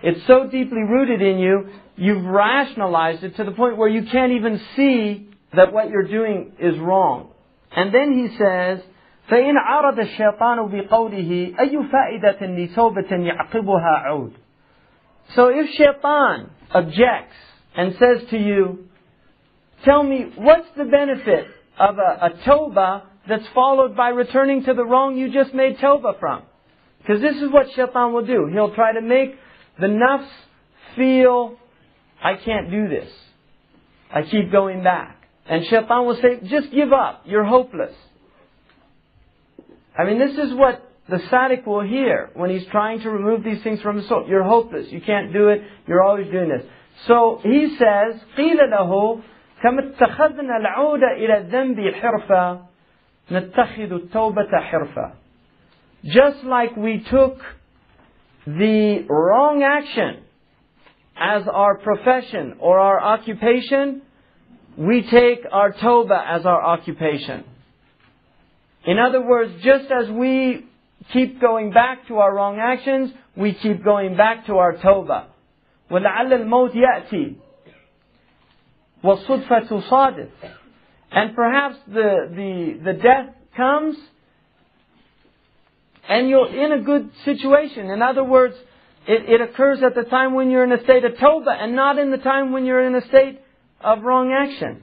it's 0.02 0.26
so 0.26 0.48
deeply 0.48 0.84
rooted 0.84 1.22
in 1.22 1.38
you, 1.40 1.70
you've 1.98 2.24
rationalized 2.24 3.24
it 3.24 3.36
to 3.36 3.44
the 3.44 3.52
point 3.52 3.76
where 3.76 3.90
you 3.90 4.04
can't 4.10 4.32
even 4.32 4.62
see 4.78 5.30
that 5.54 5.74
what 5.74 5.90
you're 5.90 6.08
doing 6.08 6.54
is 6.60 6.78
wrong. 6.80 7.30
And 7.76 7.94
then 7.94 8.14
he 8.14 8.38
says, 8.38 8.80
فإن 9.30 9.58
عرض 9.58 10.00
الشيطان 10.00 10.68
بقوله 10.68 11.54
أي 11.60 11.84
فائدة 11.92 12.38
لتوبة 12.42 13.12
يعقبها 13.12 13.90
عود 14.06 14.34
so 15.35 15.49
if 15.49 15.71
shaitan 15.71 16.51
objects 16.71 17.37
and 17.77 17.95
says 17.95 18.29
to 18.31 18.39
you, 18.39 18.87
tell 19.85 20.03
me, 20.03 20.33
what's 20.37 20.67
the 20.77 20.85
benefit 20.85 21.47
of 21.79 21.99
a, 21.99 22.27
a 22.27 23.01
that's 23.29 23.47
followed 23.55 23.97
by 23.97 24.09
returning 24.09 24.65
to 24.65 24.75
the 24.75 24.85
wrong 24.85 25.17
you 25.17 25.33
just 25.33 25.55
made 25.55 25.79
tawbah 25.79 26.19
from? 26.19 26.43
Because 26.99 27.21
this 27.21 27.37
is 27.37 27.51
what 27.51 27.67
shaitan 27.75 28.13
will 28.13 28.27
do. 28.27 28.49
He'll 28.53 28.75
try 28.75 28.93
to 28.93 29.01
make 29.01 29.37
the 29.79 29.87
nafs 29.87 30.29
feel, 30.97 31.57
I 32.23 32.35
can't 32.35 32.71
do 32.71 32.89
this. 32.89 33.11
I 34.13 34.23
keep 34.23 34.51
going 34.51 34.83
back. 34.83 35.17
And 35.47 35.65
shaitan 35.67 36.07
will 36.07 36.17
say, 36.17 36.41
just 36.49 36.73
give 36.73 36.93
up. 36.93 37.23
You're 37.25 37.45
hopeless. 37.45 37.95
I 39.97 40.05
mean, 40.05 40.19
this 40.19 40.37
is 40.37 40.55
what 40.55 40.90
the 41.08 41.18
sadiq 41.18 41.66
will 41.66 41.84
hear 41.84 42.32
when 42.34 42.50
he's 42.50 42.66
trying 42.68 43.02
to 43.02 43.10
remove 43.10 43.44
these 43.44 43.62
things 43.64 43.82
from 43.82 43.98
his 43.98 44.08
soul. 44.08 44.26
You're 44.28 44.44
hopeless. 44.44 44.88
You 44.90 45.02
can't 45.02 45.32
do 45.32 45.50
it. 45.50 45.62
You're 45.88 46.02
always 46.02 46.32
doing 46.32 46.50
this. 46.50 46.64
So 47.08 47.40
he 47.44 47.76
says, 47.78 48.22
قيل 48.38 48.58
له 48.58 49.22
كما 49.64 49.96
اتخذنا 49.96 50.58
العود 50.58 51.04
إلى 51.04 51.38
الذنب 51.38 51.96
حرفة 51.96 52.60
نتخذ 53.32 53.92
التوبة 53.92 54.60
حرفة. 54.60 55.12
Just 56.06 56.44
like 56.44 56.76
we 56.76 57.04
took 57.10 57.40
the 58.46 59.06
wrong 59.10 59.64
action 59.64 60.24
as 61.16 61.48
our 61.48 61.78
profession 61.78 62.58
or 62.60 62.80
our 62.80 63.02
occupation, 63.02 64.02
we 64.78 65.02
take 65.04 65.40
our 65.52 65.72
tawbah 65.72 66.24
as 66.28 66.46
our 66.46 66.64
occupation. 66.64 67.44
In 68.86 69.00
other 69.00 69.26
words, 69.26 69.52
just 69.64 69.90
as 69.92 70.10
we 70.10 70.66
keep 71.14 71.40
going 71.40 71.72
back 71.72 72.08
to 72.08 72.18
our 72.18 72.34
wrong 72.34 72.60
actions, 72.60 73.12
we 73.36 73.54
keep 73.54 73.84
going 73.84 74.16
back 74.18 74.46
to 74.48 74.58
our 74.58 74.74
tawbah. 74.78 75.26
ولعل 75.92 76.34
الموت 76.34 76.76
يأتي 76.76 77.36
والصدفة 79.04 79.60
تصادف 79.60 80.30
and 81.12 81.36
perhaps 81.36 81.76
the, 81.88 82.30
the, 82.36 82.80
the 82.84 82.94
death 82.94 83.30
comes 83.56 83.96
and 86.10 86.30
you're 86.30 86.54
in 86.54 86.72
a 86.74 86.82
good 86.82 87.10
situation. 87.24 87.90
In 87.90 88.02
other 88.02 88.24
words, 88.24 88.56
it, 89.08 89.30
it 89.30 89.42
occurs 89.42 89.80
at 89.84 89.96
the 89.96 90.04
time 90.04 90.34
when 90.34 90.50
you're 90.50 90.64
in 90.64 90.72
a 90.72 90.84
state 90.84 91.06
of 91.06 91.14
tawbah 91.14 91.64
and 91.64 91.76
not 91.76 91.98
in 91.98 92.12
the 92.12 92.18
time 92.18 92.52
when 92.52 92.66
you're 92.66 92.86
in 92.86 92.96
a 92.96 93.08
state 93.08 93.40
of 93.82 94.04
wrong 94.04 94.32
action. 94.32 94.82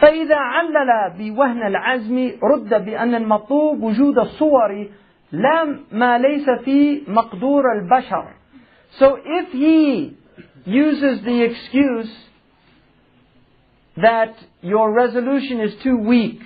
فإذا 0.00 0.36
علل 0.36 1.18
بوهن 1.18 1.66
العزم 1.66 2.38
رد 2.42 2.84
بأن 2.84 3.14
المطلوب 3.14 3.82
وجود 3.82 4.18
الصور 4.18 4.88
لا 5.32 5.64
ما 5.92 6.18
ليس 6.18 6.48
في 6.64 7.04
مقدور 7.08 7.64
البشر. 7.72 8.34
So 8.98 9.18
if 9.24 9.52
he 9.52 10.16
uses 10.64 11.24
the 11.24 11.42
excuse 11.42 12.12
that 13.96 14.34
your 14.62 14.92
resolution 14.92 15.60
is 15.60 15.74
too 15.82 15.96
weak, 15.98 16.40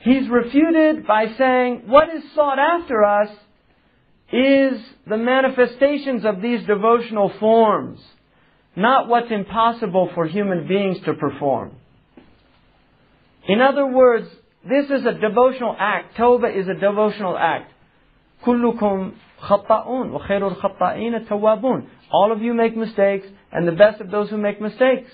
he's 0.00 0.28
refuted 0.28 1.06
by 1.06 1.26
saying 1.38 1.82
what 1.86 2.08
is 2.10 2.22
sought 2.34 2.58
after 2.58 3.04
us 3.04 3.30
is 4.32 4.80
the 5.06 5.16
manifestations 5.16 6.24
of 6.24 6.40
these 6.40 6.64
devotional 6.66 7.30
forms, 7.40 8.00
not 8.76 9.08
what's 9.08 9.30
impossible 9.30 10.10
for 10.14 10.26
human 10.26 10.66
beings 10.66 10.98
to 11.04 11.14
perform. 11.14 11.72
In 13.46 13.60
other 13.60 13.86
words, 13.86 14.28
this 14.68 14.86
is 14.86 15.04
a 15.06 15.14
devotional 15.14 15.74
act. 15.78 16.16
Tawbah 16.16 16.54
is 16.56 16.68
a 16.68 16.74
devotional 16.74 17.36
act. 17.36 17.72
كلكم 18.44 19.12
خطاؤون 19.38 20.10
وخير 20.10 20.48
الخطائين 20.48 21.26
التوابون. 21.26 21.86
All 22.10 22.32
of 22.32 22.42
you 22.42 22.54
make 22.54 22.76
mistakes, 22.76 23.26
and 23.50 23.66
the 23.66 23.72
best 23.72 24.00
of 24.00 24.10
those 24.10 24.30
who 24.30 24.36
make 24.36 24.60
mistakes 24.60 25.10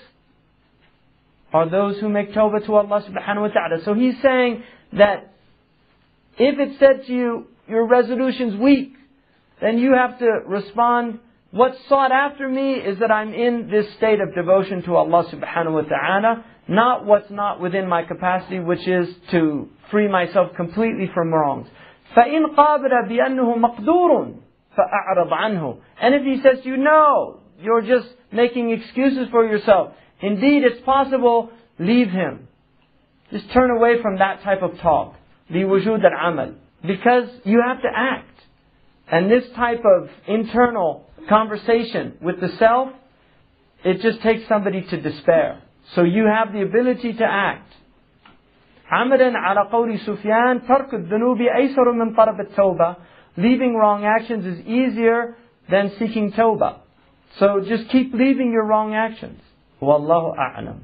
are 1.53 1.69
those 1.69 1.99
who 1.99 2.09
make 2.09 2.33
tawbah 2.33 2.65
to 2.65 2.75
Allah 2.75 3.01
subhanahu 3.01 3.41
wa 3.41 3.47
ta'ala. 3.47 3.83
So 3.83 3.93
he's 3.93 4.21
saying 4.21 4.63
that 4.93 5.33
if 6.37 6.59
it 6.59 6.79
said 6.79 7.07
to 7.07 7.13
you, 7.13 7.47
your 7.67 7.87
resolution's 7.87 8.55
weak, 8.59 8.93
then 9.61 9.77
you 9.77 9.93
have 9.93 10.19
to 10.19 10.25
respond, 10.47 11.19
what's 11.53 11.77
sought 11.87 12.11
after 12.11 12.47
me 12.47 12.73
is 12.73 12.99
that 12.99 13.11
I'm 13.11 13.33
in 13.33 13.69
this 13.69 13.85
state 13.97 14.19
of 14.21 14.35
devotion 14.35 14.83
to 14.83 14.95
Allah 14.95 15.25
subhanahu 15.31 15.73
wa 15.73 15.81
ta'ala, 15.81 16.45
not 16.67 17.05
what's 17.05 17.31
not 17.31 17.59
within 17.59 17.87
my 17.87 18.03
capacity, 18.03 18.59
which 18.59 18.87
is 18.87 19.07
to 19.31 19.69
free 19.91 20.07
myself 20.07 20.55
completely 20.55 21.09
from 21.13 21.33
wrongs. 21.33 21.67
فإن 22.15 22.55
قابل 22.55 23.07
بأنه 23.07 23.57
مقدور 23.57 24.33
فأعرض 24.77 25.31
عنه. 25.31 25.77
And 26.01 26.15
if 26.15 26.23
he 26.23 26.41
says 26.41 26.63
to 26.63 26.69
you, 26.69 26.77
no, 26.77 27.39
you're 27.59 27.81
just 27.81 28.07
making 28.31 28.71
excuses 28.71 29.27
for 29.31 29.45
yourself. 29.45 29.93
Indeed, 30.21 30.63
it's 30.63 30.81
possible, 30.85 31.51
leave 31.77 32.09
him. 32.09 32.47
Just 33.31 33.51
turn 33.51 33.69
away 33.71 34.01
from 34.01 34.17
that 34.19 34.41
type 34.43 34.61
of 34.61 34.79
talk. 34.79 35.15
لوجود 35.51 36.03
العمل. 36.03 36.55
Because 36.85 37.29
you 37.43 37.61
have 37.65 37.81
to 37.81 37.89
act. 37.93 38.25
And 39.11 39.29
this 39.29 39.43
type 39.55 39.83
of 39.85 40.09
internal 40.27 41.05
conversation 41.27 42.17
with 42.21 42.39
the 42.39 42.49
self, 42.57 42.89
it 43.83 44.01
just 44.01 44.21
takes 44.21 44.47
somebody 44.47 44.81
to 44.81 45.01
despair. 45.01 45.61
So 45.95 46.03
you 46.03 46.25
have 46.25 46.53
the 46.53 46.61
ability 46.61 47.13
to 47.13 47.25
act. 47.25 47.65
عملا 48.91 49.37
على 49.37 49.69
قول 49.71 49.99
سفيان 49.99 50.61
ترك 50.67 50.93
الذنوب 50.93 51.41
أيسر 51.41 51.91
من 51.91 52.15
طلب 52.15 52.39
التوبة 52.39 52.95
Leaving 53.37 53.75
wrong 53.75 54.05
actions 54.05 54.45
is 54.45 54.59
easier 54.65 55.37
than 55.69 55.91
seeking 55.99 56.31
tawbah. 56.31 56.79
So 57.37 57.61
just 57.61 57.89
keep 57.89 58.13
leaving 58.13 58.51
your 58.51 58.65
wrong 58.65 58.93
actions. 58.95 59.39
والله 59.81 60.37
أعلم 60.37 60.79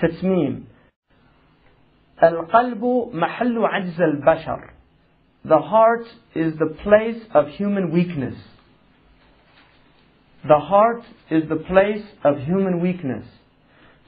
تتميم 0.00 0.64
القلب 2.22 3.10
محل 3.12 3.64
عجز 3.64 4.00
البشر 4.00 4.70
The 5.44 5.58
heart 5.58 6.06
is 6.34 6.54
the 6.58 6.74
place 6.82 7.22
of 7.34 7.48
human 7.48 7.92
weakness. 7.92 8.34
The 10.46 10.58
heart 10.58 11.02
is 11.30 11.48
the 11.48 11.56
place 11.56 12.04
of 12.22 12.38
human 12.38 12.80
weakness. 12.80 13.24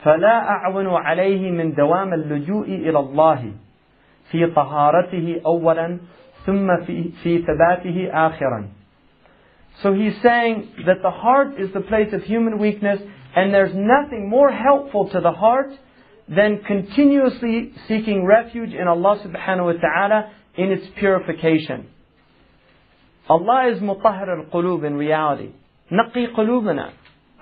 فلا 0.05 0.49
أعون 0.49 0.87
عليه 0.87 1.51
من 1.51 1.75
دوام 1.75 2.15
اللجوء 2.15 2.67
إلى 2.69 2.99
الله 2.99 3.53
في 4.31 4.47
طهارته 4.47 5.41
أولا 5.47 5.99
ثم 6.47 6.85
في, 6.85 7.11
في 7.23 7.43
ثباته 7.43 8.11
آخرا. 8.13 8.69
So 9.83 9.93
he's 9.93 10.15
saying 10.23 10.69
that 10.87 11.03
the 11.03 11.11
heart 11.11 11.59
is 11.59 11.73
the 11.73 11.81
place 11.81 12.13
of 12.13 12.23
human 12.23 12.59
weakness 12.59 13.01
and 13.35 13.53
there's 13.53 13.75
nothing 13.75 14.29
more 14.29 14.51
helpful 14.51 15.09
to 15.11 15.21
the 15.21 15.33
heart 15.33 15.71
than 16.29 16.63
continuously 16.67 17.73
seeking 17.87 18.25
refuge 18.25 18.73
in 18.73 18.89
Allah 18.89 19.21
subhanahu 19.25 19.75
wa 19.75 19.81
ta'ala 19.81 20.33
in 20.57 20.73
its 20.73 20.87
purification. 20.99 21.89
Allah 23.29 23.71
is 23.73 23.81
mutahhir 23.81 24.29
al-qulub 24.45 24.85
in 24.85 24.95
reality. 24.95 25.51
Naqi 25.92 26.34
qulubana. 26.34 26.94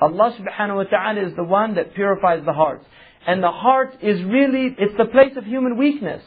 Allah 0.01 0.35
subhanahu 0.39 0.75
wa 0.75 0.83
ta'ala 0.83 1.27
is 1.27 1.35
the 1.35 1.43
one 1.43 1.75
that 1.75 1.93
purifies 1.93 2.43
the 2.45 2.53
hearts. 2.53 2.85
And 3.27 3.43
the 3.43 3.51
heart 3.51 3.97
is 4.01 4.23
really, 4.23 4.75
it's 4.77 4.97
the 4.97 5.05
place 5.05 5.35
of 5.35 5.45
human 5.45 5.77
weakness. 5.77 6.23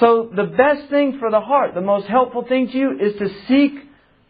So 0.00 0.30
the 0.34 0.44
best 0.44 0.88
thing 0.88 1.18
for 1.18 1.30
the 1.30 1.40
heart, 1.40 1.74
the 1.74 1.82
most 1.82 2.06
helpful 2.06 2.44
thing 2.48 2.68
to 2.68 2.76
you 2.76 2.98
is 2.98 3.18
to 3.18 3.28
seek 3.46 3.72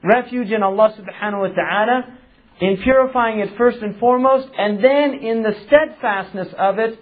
refuge 0.03 0.51
in 0.51 0.63
Allah 0.63 0.95
subhanahu 0.99 1.49
wa 1.49 1.55
ta'ala 1.55 2.19
in 2.61 2.77
purifying 2.83 3.41
it 3.41 3.57
first 3.57 3.79
and 3.79 3.99
foremost, 3.99 4.49
and 4.57 4.83
then 4.83 5.15
in 5.15 5.43
the 5.43 5.55
steadfastness 5.67 6.49
of 6.59 6.79
it 6.79 6.99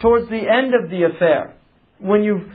towards 0.00 0.28
the 0.28 0.48
end 0.48 0.74
of 0.74 0.90
the 0.90 1.04
affair. 1.04 1.56
When 1.98 2.22
you've 2.22 2.48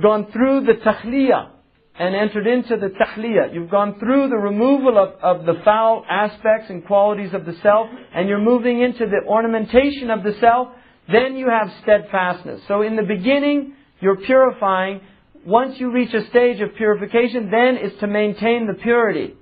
gone 0.00 0.30
through 0.32 0.64
the 0.64 0.74
takhliyah 0.74 1.50
and 1.99 2.13
entered 2.13 2.45
into 2.45 2.75
the 2.75 2.87
tahliyah, 2.87 3.53
you've 3.53 3.69
gone 3.69 3.97
through 3.99 4.27
the 4.27 4.35
removal 4.35 4.97
of, 4.97 5.13
of 5.21 5.45
the 5.45 5.61
foul 5.63 6.05
aspects 6.09 6.69
and 6.69 6.85
qualities 6.85 7.33
of 7.33 7.45
the 7.45 7.55
self, 7.63 7.87
and 8.13 8.27
you're 8.27 8.39
moving 8.39 8.81
into 8.81 9.05
the 9.05 9.25
ornamentation 9.27 10.09
of 10.11 10.23
the 10.23 10.33
self, 10.41 10.69
then 11.09 11.37
you 11.37 11.49
have 11.49 11.71
steadfastness. 11.83 12.61
So 12.67 12.81
in 12.81 12.95
the 12.95 13.03
beginning, 13.03 13.75
you're 14.01 14.17
purifying. 14.17 15.01
Once 15.45 15.79
you 15.79 15.91
reach 15.91 16.13
a 16.13 16.27
stage 16.29 16.59
of 16.59 16.75
purification, 16.75 17.49
then 17.49 17.77
it's 17.77 17.97
to 17.99 18.07
maintain 18.07 18.67
the 18.67 18.73
purity. 18.73 19.35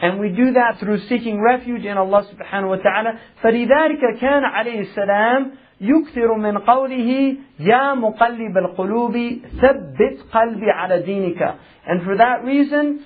And 0.00 0.20
we 0.20 0.28
do 0.28 0.52
that 0.52 0.78
through 0.78 1.08
seeking 1.08 1.40
refuge 1.40 1.84
in 1.84 1.96
Allah 1.96 2.24
subhanahu 2.32 2.68
wa 2.68 2.76
ta'ala. 2.76 3.18
فلذلك 3.42 4.20
كان 4.20 4.44
عليه 4.44 4.80
السلام 4.80 5.52
يكثر 5.82 6.34
من 6.34 6.58
قوله 6.58 7.36
يا 7.60 7.94
مقلب 7.94 8.58
القلوب 8.58 9.16
ثبت 9.60 10.32
قلبي 10.32 10.70
على 10.70 11.02
دينك. 11.02 11.54
And 11.86 12.02
for 12.04 12.16
that 12.16 12.44
reason, 12.44 13.04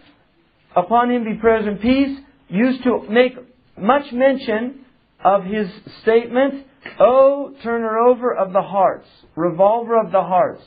upon 0.74 1.10
him 1.10 1.24
be 1.24 1.34
prayers 1.34 1.66
and 1.66 1.80
peace, 1.80 2.18
used 2.48 2.82
to 2.84 3.06
make 3.08 3.34
much 3.78 4.12
mention 4.12 4.84
of 5.24 5.44
his 5.44 5.68
statement, 6.02 6.66
O 6.98 7.52
turner 7.62 7.98
over 7.98 8.34
of 8.34 8.52
the 8.52 8.62
hearts, 8.62 9.08
revolver 9.36 10.00
of 10.00 10.10
the 10.10 10.22
hearts, 10.22 10.62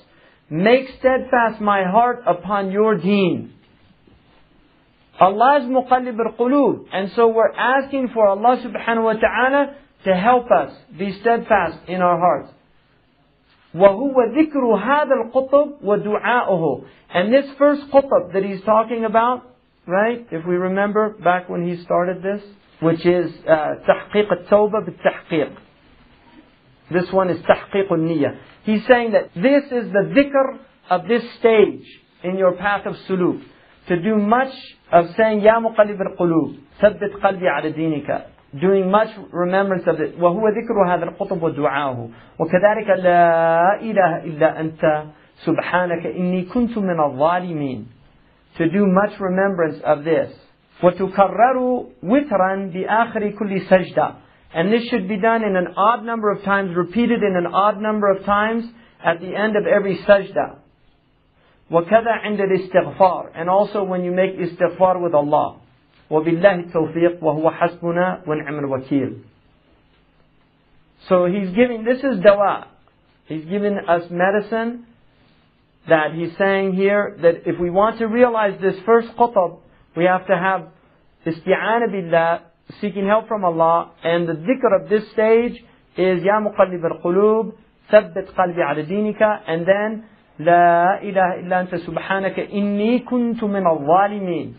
make 0.49 0.87
steadfast 0.99 1.59
my 1.61 1.83
heart 1.83 2.23
upon 2.25 2.71
your 2.71 2.97
deen. 2.97 3.51
Allah 5.19 5.59
is 5.61 5.69
muqallib 5.69 6.17
al-qulub. 6.19 6.85
And 6.91 7.11
so 7.15 7.27
we're 7.27 7.53
asking 7.53 8.09
for 8.13 8.27
Allah 8.27 8.61
subhanahu 8.63 9.03
wa 9.03 9.13
ta'ala 9.13 9.75
to 10.05 10.15
help 10.15 10.51
us 10.51 10.71
be 10.97 11.11
steadfast 11.21 11.77
in 11.87 12.01
our 12.01 12.19
hearts. 12.19 12.51
وهو 13.75 14.15
ذكر 14.33 14.75
هذا 14.75 15.13
القطب 15.13 15.81
ودعاؤه. 15.83 16.83
And 17.13 17.33
this 17.33 17.45
first 17.57 17.81
qutb 17.91 18.33
that 18.33 18.43
he's 18.43 18.61
talking 18.61 19.05
about, 19.05 19.43
right? 19.85 20.25
If 20.31 20.45
we 20.45 20.55
remember 20.55 21.09
back 21.09 21.49
when 21.49 21.67
he 21.67 21.83
started 21.83 22.23
this, 22.23 22.41
which 22.79 23.05
is 23.05 23.31
تحقيق 23.45 24.31
التوبة 24.31 24.79
بالتحقيق. 24.85 25.51
This 26.91 27.11
one 27.11 27.29
is 27.29 27.41
تحقيق 27.43 27.91
النية. 27.91 28.37
He's 28.63 28.85
saying 28.87 29.11
that 29.11 29.33
this 29.33 29.63
is 29.71 29.91
the 29.91 30.11
dhikr 30.15 30.59
of 30.89 31.07
this 31.07 31.23
stage 31.39 31.85
in 32.23 32.37
your 32.37 32.53
path 32.53 32.85
of 32.85 32.95
suluk. 33.09 33.41
To 33.87 34.01
do 34.01 34.15
much 34.15 34.53
of 34.91 35.05
saying 35.17 35.41
يا 35.41 35.59
مقلب 35.59 36.01
القلوب 36.01 36.55
ثبت 36.81 37.23
قلبي 37.23 37.47
على 37.49 37.71
دينك 37.71 38.25
doing 38.59 38.91
much 38.91 39.09
remembrance 39.31 39.83
of 39.87 39.99
it 39.99 40.19
وهو 40.19 40.47
ذكر 40.47 40.93
هذا 40.93 41.03
القطب 41.03 41.43
ودعاؤه 41.43 42.09
وكذلك 42.39 42.89
لا 43.03 43.79
إله 43.81 44.23
إلا 44.23 44.59
أنت 44.59 45.03
سبحانك 45.35 46.05
إني 46.05 46.41
كنت 46.41 46.77
من 46.77 46.99
الظالمين 46.99 47.85
to 48.57 48.69
do 48.69 48.85
much 48.87 49.19
remembrance 49.19 49.81
of 49.83 50.03
this 50.03 50.31
وتكرر 50.83 51.85
وترا 52.03 52.71
بآخر 52.73 53.29
كل 53.29 53.61
سجدة 53.61 54.15
and 54.55 54.71
this 54.71 54.83
should 54.89 55.09
be 55.09 55.17
done 55.17 55.43
in 55.43 55.55
an 55.57 55.67
odd 55.75 56.05
number 56.05 56.31
of 56.31 56.41
times 56.43 56.75
repeated 56.75 57.21
in 57.21 57.35
an 57.35 57.45
odd 57.45 57.81
number 57.81 58.09
of 58.09 58.23
times 58.23 58.63
at 59.03 59.19
the 59.19 59.35
end 59.35 59.57
of 59.57 59.67
every 59.67 59.97
sajda. 60.07 60.59
وكذا 61.71 62.11
عند 62.11 62.41
الاستغفار 62.41 63.31
and 63.35 63.49
also 63.49 63.83
when 63.83 64.05
you 64.05 64.11
make 64.11 64.37
istighfar 64.37 65.01
with 65.01 65.13
Allah. 65.13 65.57
وبالله 66.10 66.54
التوفيق 66.54 67.24
وهو 67.24 67.50
حسبنا 67.50 68.22
ونعم 68.26 68.58
الوكيل. 68.58 69.16
So 71.08 71.26
he's 71.26 71.50
giving, 71.50 71.84
this 71.84 71.98
is 71.98 72.18
dawa. 72.20 72.66
He's 73.26 73.44
giving 73.44 73.78
us 73.88 74.02
medicine 74.10 74.86
that 75.88 76.12
he's 76.14 76.36
saying 76.36 76.74
here 76.74 77.16
that 77.22 77.46
if 77.46 77.58
we 77.58 77.70
want 77.70 77.98
to 77.98 78.06
realize 78.06 78.60
this 78.60 78.74
first 78.84 79.08
qutb, 79.16 79.58
we 79.96 80.04
have 80.04 80.26
to 80.26 80.36
have 80.36 80.68
isti'ana 81.26 81.90
billah, 81.90 82.42
seeking 82.80 83.06
help 83.06 83.28
from 83.28 83.44
Allah, 83.44 83.92
and 84.04 84.28
the 84.28 84.34
dhikr 84.34 84.82
of 84.82 84.88
this 84.90 85.10
stage 85.12 85.56
is 85.96 86.22
Ya 86.22 86.40
Muqallib 86.40 86.84
al-Qulub, 86.84 87.54
ثبت 87.90 88.30
قلبي 88.38 88.62
على 88.62 88.82
دينك, 88.82 89.20
and 89.48 89.66
then 89.66 90.04
لا 90.38 91.02
إله 91.02 91.40
إلا 91.40 91.60
أنت 91.60 91.74
سبحانك 91.74 92.40
إني 92.40 92.98
كنت 92.98 93.44
من 93.44 93.66
الظالمين 93.66 94.54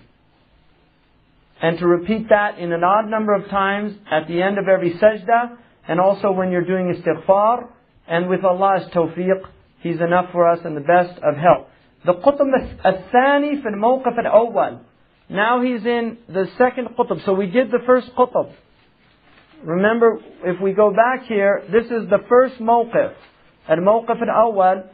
and 1.62 1.78
to 1.80 1.88
repeat 1.88 2.30
that 2.30 2.58
in 2.58 2.72
an 2.72 2.84
odd 2.84 3.10
number 3.10 3.34
of 3.34 3.50
times 3.50 3.94
at 4.10 4.28
the 4.28 4.42
end 4.42 4.58
of 4.58 4.68
every 4.68 4.94
sajda, 4.94 5.58
and 5.88 6.00
also 6.00 6.32
when 6.32 6.52
you're 6.52 6.66
doing 6.66 6.94
istighfar, 6.94 7.68
and 8.08 8.28
with 8.28 8.44
Allah's 8.44 8.90
tawfiq, 8.94 9.42
He's 9.82 10.00
enough 10.00 10.32
for 10.32 10.48
us 10.48 10.60
and 10.64 10.78
the 10.78 10.82
best 10.82 11.20
of 11.24 11.36
help. 11.36 11.68
The 12.06 12.14
qutb 12.14 12.86
al-thani 12.86 13.62
fil 13.62 13.74
mawqif 13.74 14.18
al-awwal. 14.26 14.80
Now 15.30 15.62
he's 15.62 15.86
in 15.86 16.18
the 16.28 16.46
second 16.58 16.90
qutb. 16.98 17.26
So 17.26 17.34
we 17.34 17.48
did 17.48 17.72
the 17.72 17.80
first 17.86 18.10
qutb. 18.16 18.54
Remember, 19.64 20.20
if 20.44 20.60
we 20.62 20.74
go 20.74 20.92
back 20.92 21.26
here, 21.28 21.64
this 21.72 21.86
is 21.86 22.10
the 22.10 22.20
first 22.30 22.56
mawqif. 22.60 23.14
Al-mawqif 23.70 24.22
al-awwal. 24.22 24.88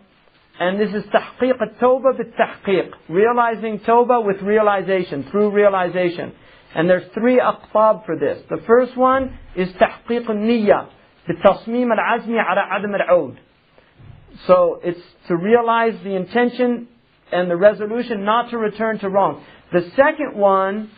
And 0.60 0.80
this 0.80 0.90
is 0.90 1.03
tahqiq 1.12 1.62
al-tawbah 1.62 2.17
tahqiq, 2.40 2.92
Realizing 3.10 3.80
tawbah 3.80 4.26
with 4.26 4.42
realization, 4.42 5.28
through 5.30 5.51
realization. 5.51 6.33
And 6.76 6.88
there's 6.88 7.10
three 7.12 7.40
aqtab 7.40 8.06
for 8.06 8.18
this. 8.18 8.42
The 8.49 8.62
first 8.67 8.97
one 8.97 9.38
is 9.56 9.68
تحقيق 9.74 10.31
النية 10.31 10.86
بالتصميم 11.28 11.92
العزمي 11.92 12.38
على 12.38 12.60
عدم 12.60 12.94
العود. 12.94 13.36
So 14.47 14.81
it's 14.83 15.01
to 15.28 15.36
realize 15.36 15.94
the 16.02 16.15
intention 16.15 16.88
and 17.31 17.51
the 17.51 17.56
resolution 17.56 18.24
not 18.24 18.51
to 18.51 18.58
return 18.58 18.99
to 19.01 19.08
wrong. 19.08 19.44
The 19.72 19.90
second 19.97 20.36
one 20.36 20.90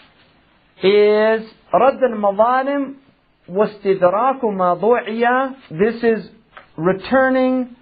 is 0.83 1.43
رد 1.73 2.03
المظالم 2.03 2.95
واستدراك 3.49 4.45
ما 4.45 4.75
ضُعِيَ 4.75 5.55
This 5.71 6.03
is 6.03 6.31
returning 6.77 7.77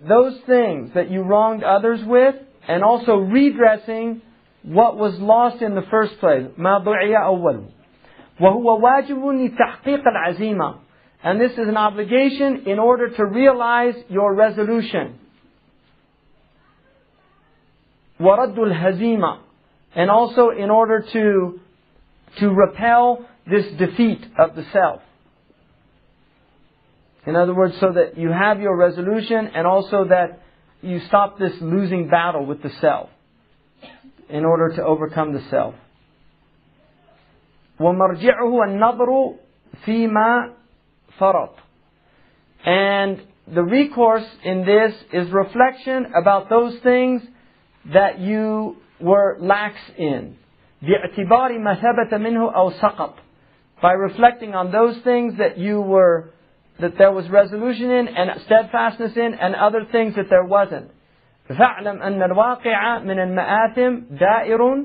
those 0.00 0.38
things 0.46 0.90
that 0.94 1.10
you 1.10 1.22
wronged 1.22 1.62
others 1.62 2.00
with 2.04 2.34
and 2.68 2.82
also 2.82 3.16
redressing 3.16 4.22
what 4.64 4.96
was 4.96 5.18
lost 5.18 5.62
in 5.62 5.74
the 5.74 5.82
first 5.90 6.18
place. 6.20 6.46
ما 6.58 6.84
ضُعِيَ 6.84 7.14
أول. 7.16 7.64
وهو 8.40 8.80
واجب 8.80 9.18
لتحقيق 9.18 10.04
العزيمة. 10.06 10.78
And 11.22 11.40
this 11.40 11.52
is 11.52 11.68
an 11.68 11.76
obligation 11.76 12.66
in 12.66 12.78
order 12.78 13.10
to 13.10 13.24
realize 13.24 13.94
your 14.08 14.34
resolution. 14.34 15.18
وَرَدُّ 18.18 18.56
الْهَزِيمَةِ 18.56 19.38
And 19.94 20.10
also 20.10 20.50
in 20.50 20.70
order 20.70 21.04
to, 21.12 21.60
to 22.38 22.48
repel 22.50 23.26
this 23.46 23.66
defeat 23.78 24.24
of 24.38 24.54
the 24.56 24.64
self. 24.72 25.02
In 27.26 27.36
other 27.36 27.54
words, 27.54 27.74
so 27.80 27.92
that 27.92 28.16
you 28.16 28.30
have 28.30 28.60
your 28.60 28.76
resolution 28.76 29.50
and 29.54 29.66
also 29.66 30.06
that 30.06 30.40
you 30.80 31.00
stop 31.00 31.38
this 31.38 31.52
losing 31.60 32.08
battle 32.08 32.46
with 32.46 32.62
the 32.62 32.70
self 32.80 33.10
in 34.28 34.44
order 34.44 34.74
to 34.76 34.84
overcome 34.84 35.32
the 35.32 35.42
self. 35.50 35.74
ومرجعه 37.80 38.64
النظر 38.64 39.34
فيما 39.86 40.52
فرط. 41.18 41.54
And 42.64 43.22
the 43.46 43.62
recourse 43.62 44.26
in 44.44 44.64
this 44.64 44.94
is 45.12 45.30
reflection 45.32 46.12
about 46.14 46.50
those 46.50 46.78
things 46.82 47.22
that 47.92 48.20
you 48.20 48.76
were 49.00 49.38
lax 49.40 49.76
in. 49.96 50.36
باعتبار 50.82 51.58
ما 51.58 51.74
ثبت 51.74 52.14
منه 52.14 52.54
أو 52.54 52.70
سقط. 52.70 53.14
By 53.82 53.92
reflecting 53.92 54.54
on 54.54 54.70
those 54.70 54.98
things 55.02 55.38
that 55.38 55.56
you 55.56 55.80
were, 55.80 56.30
that 56.80 56.98
there 56.98 57.12
was 57.12 57.28
resolution 57.30 57.90
in 57.90 58.08
and 58.08 58.30
steadfastness 58.44 59.16
in 59.16 59.34
and 59.34 59.54
other 59.54 59.86
things 59.90 60.14
that 60.16 60.28
there 60.28 60.44
wasn't. 60.44 60.90
فاعلم 61.48 62.02
أن 62.02 62.22
الواقع 62.22 62.98
من 62.98 63.18
المآثم 63.18 63.98
دائر 64.10 64.84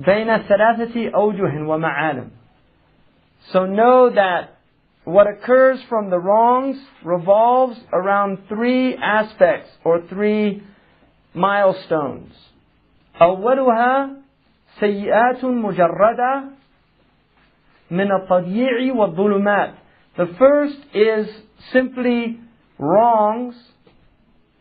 بين 0.00 0.38
ثلاثة 0.38 1.10
أوجه 1.14 1.68
ومعالم. 1.68 2.30
So 3.52 3.66
know 3.66 4.10
that 4.10 4.58
what 5.04 5.26
occurs 5.26 5.80
from 5.88 6.10
the 6.10 6.18
wrongs 6.18 6.76
revolves 7.04 7.78
around 7.92 8.38
three 8.48 8.96
aspects 8.96 9.70
or 9.84 10.02
three 10.08 10.62
milestones. 11.34 12.32
أولها 13.20 14.10
سيئات 14.80 15.44
مجردة 15.44 16.44
من 17.90 18.12
التضييع 18.12 18.94
والظلمات. 18.94 19.74
The 20.16 20.26
first 20.38 20.78
is 20.94 21.26
simply 21.72 22.38
wrongs 22.78 23.54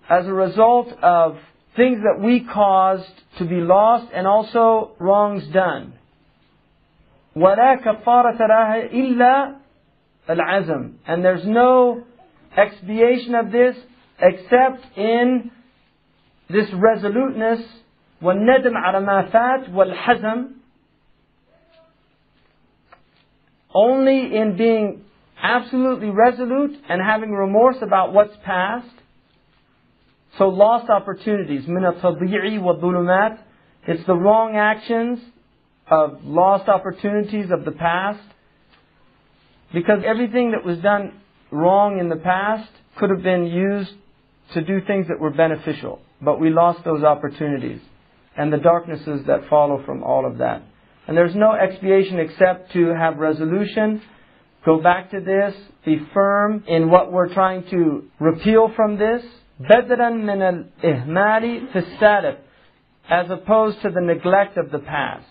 as 0.10 0.26
a 0.28 0.34
result 0.34 0.88
of 1.02 1.38
things 1.76 2.00
that 2.04 2.22
we 2.22 2.42
caused 2.42 3.14
to 3.38 3.46
be 3.46 3.56
lost 3.56 4.12
and 4.14 4.28
also 4.28 4.92
wrongs 5.00 5.48
done. 5.54 5.94
ولا 7.36 7.76
كفارة 7.76 8.38
لها 8.38 8.92
إلا 8.92 9.56
العزم. 10.30 10.94
And 11.08 11.24
there's 11.24 11.46
no 11.46 12.04
expiation 12.58 13.36
of 13.36 13.52
this 13.52 13.76
except 14.20 14.98
in 14.98 15.52
this 16.50 16.68
resoluteness 16.74 17.62
والندم 18.22 18.76
على 18.76 19.00
ما 19.00 19.32
فات 19.32 19.70
والحزم 19.70 20.62
only 23.74 24.36
in 24.36 24.58
being 24.58 25.06
absolutely 25.42 26.10
resolute 26.10 26.78
and 26.90 27.02
having 27.02 27.32
remorse 27.32 27.78
about 27.82 28.14
what's 28.14 28.36
past. 28.46 28.88
so 30.39 30.49
lost 30.49 30.91
opportunities, 30.91 31.65
wa 31.67 33.37
it's 33.89 34.07
the 34.07 34.15
wrong 34.15 34.57
actions 34.57 35.21
of 35.89 36.25
lost 36.25 36.69
opportunities 36.69 37.51
of 37.51 37.65
the 37.65 37.73
past. 37.73 38.21
Because 39.73 40.01
everything 40.05 40.53
that 40.53 40.65
was 40.65 40.79
done 40.79 41.13
wrong 41.51 41.99
in 41.99 42.09
the 42.09 42.17
past 42.17 42.71
could 42.99 43.11
have 43.11 43.23
been 43.23 43.47
used 43.47 43.93
to 44.55 44.63
do 44.63 44.81
things 44.87 45.09
that 45.09 45.21
were 45.21 45.31
beneficial. 45.31 46.01
But 46.21 46.41
we 46.41 46.51
lost 46.51 46.85
those 46.85 47.03
opportunities 47.03 47.81
and 48.37 48.53
the 48.53 48.59
darknesses 48.59 49.27
that 49.27 49.49
follow 49.49 49.83
from 49.85 50.03
all 50.03 50.27
of 50.27 50.39
that. 50.39 50.63
And 51.07 51.17
there's 51.17 51.35
no 51.35 51.53
expiation 51.53 52.19
except 52.19 52.73
to 52.73 52.89
have 52.89 53.19
resolution, 53.19 54.03
go 54.65 54.81
back 54.81 55.11
to 55.13 55.21
this, 55.21 55.55
be 55.85 56.01
firm 56.13 56.65
in 56.67 56.91
what 56.91 57.13
we're 57.13 57.33
trying 57.33 57.65
to 57.71 58.05
repeal 58.19 58.73
from 58.75 58.99
this, 58.99 59.23
بدلا 59.60 60.10
من 60.10 60.42
الإهمال 60.42 61.68
في 61.74 61.76
السالف 61.76 62.36
as 63.10 63.30
opposed 63.30 63.82
to 63.82 63.90
the 63.90 64.02
neglect 64.02 64.58
of 64.58 64.72
the 64.72 64.80
past. 64.80 65.26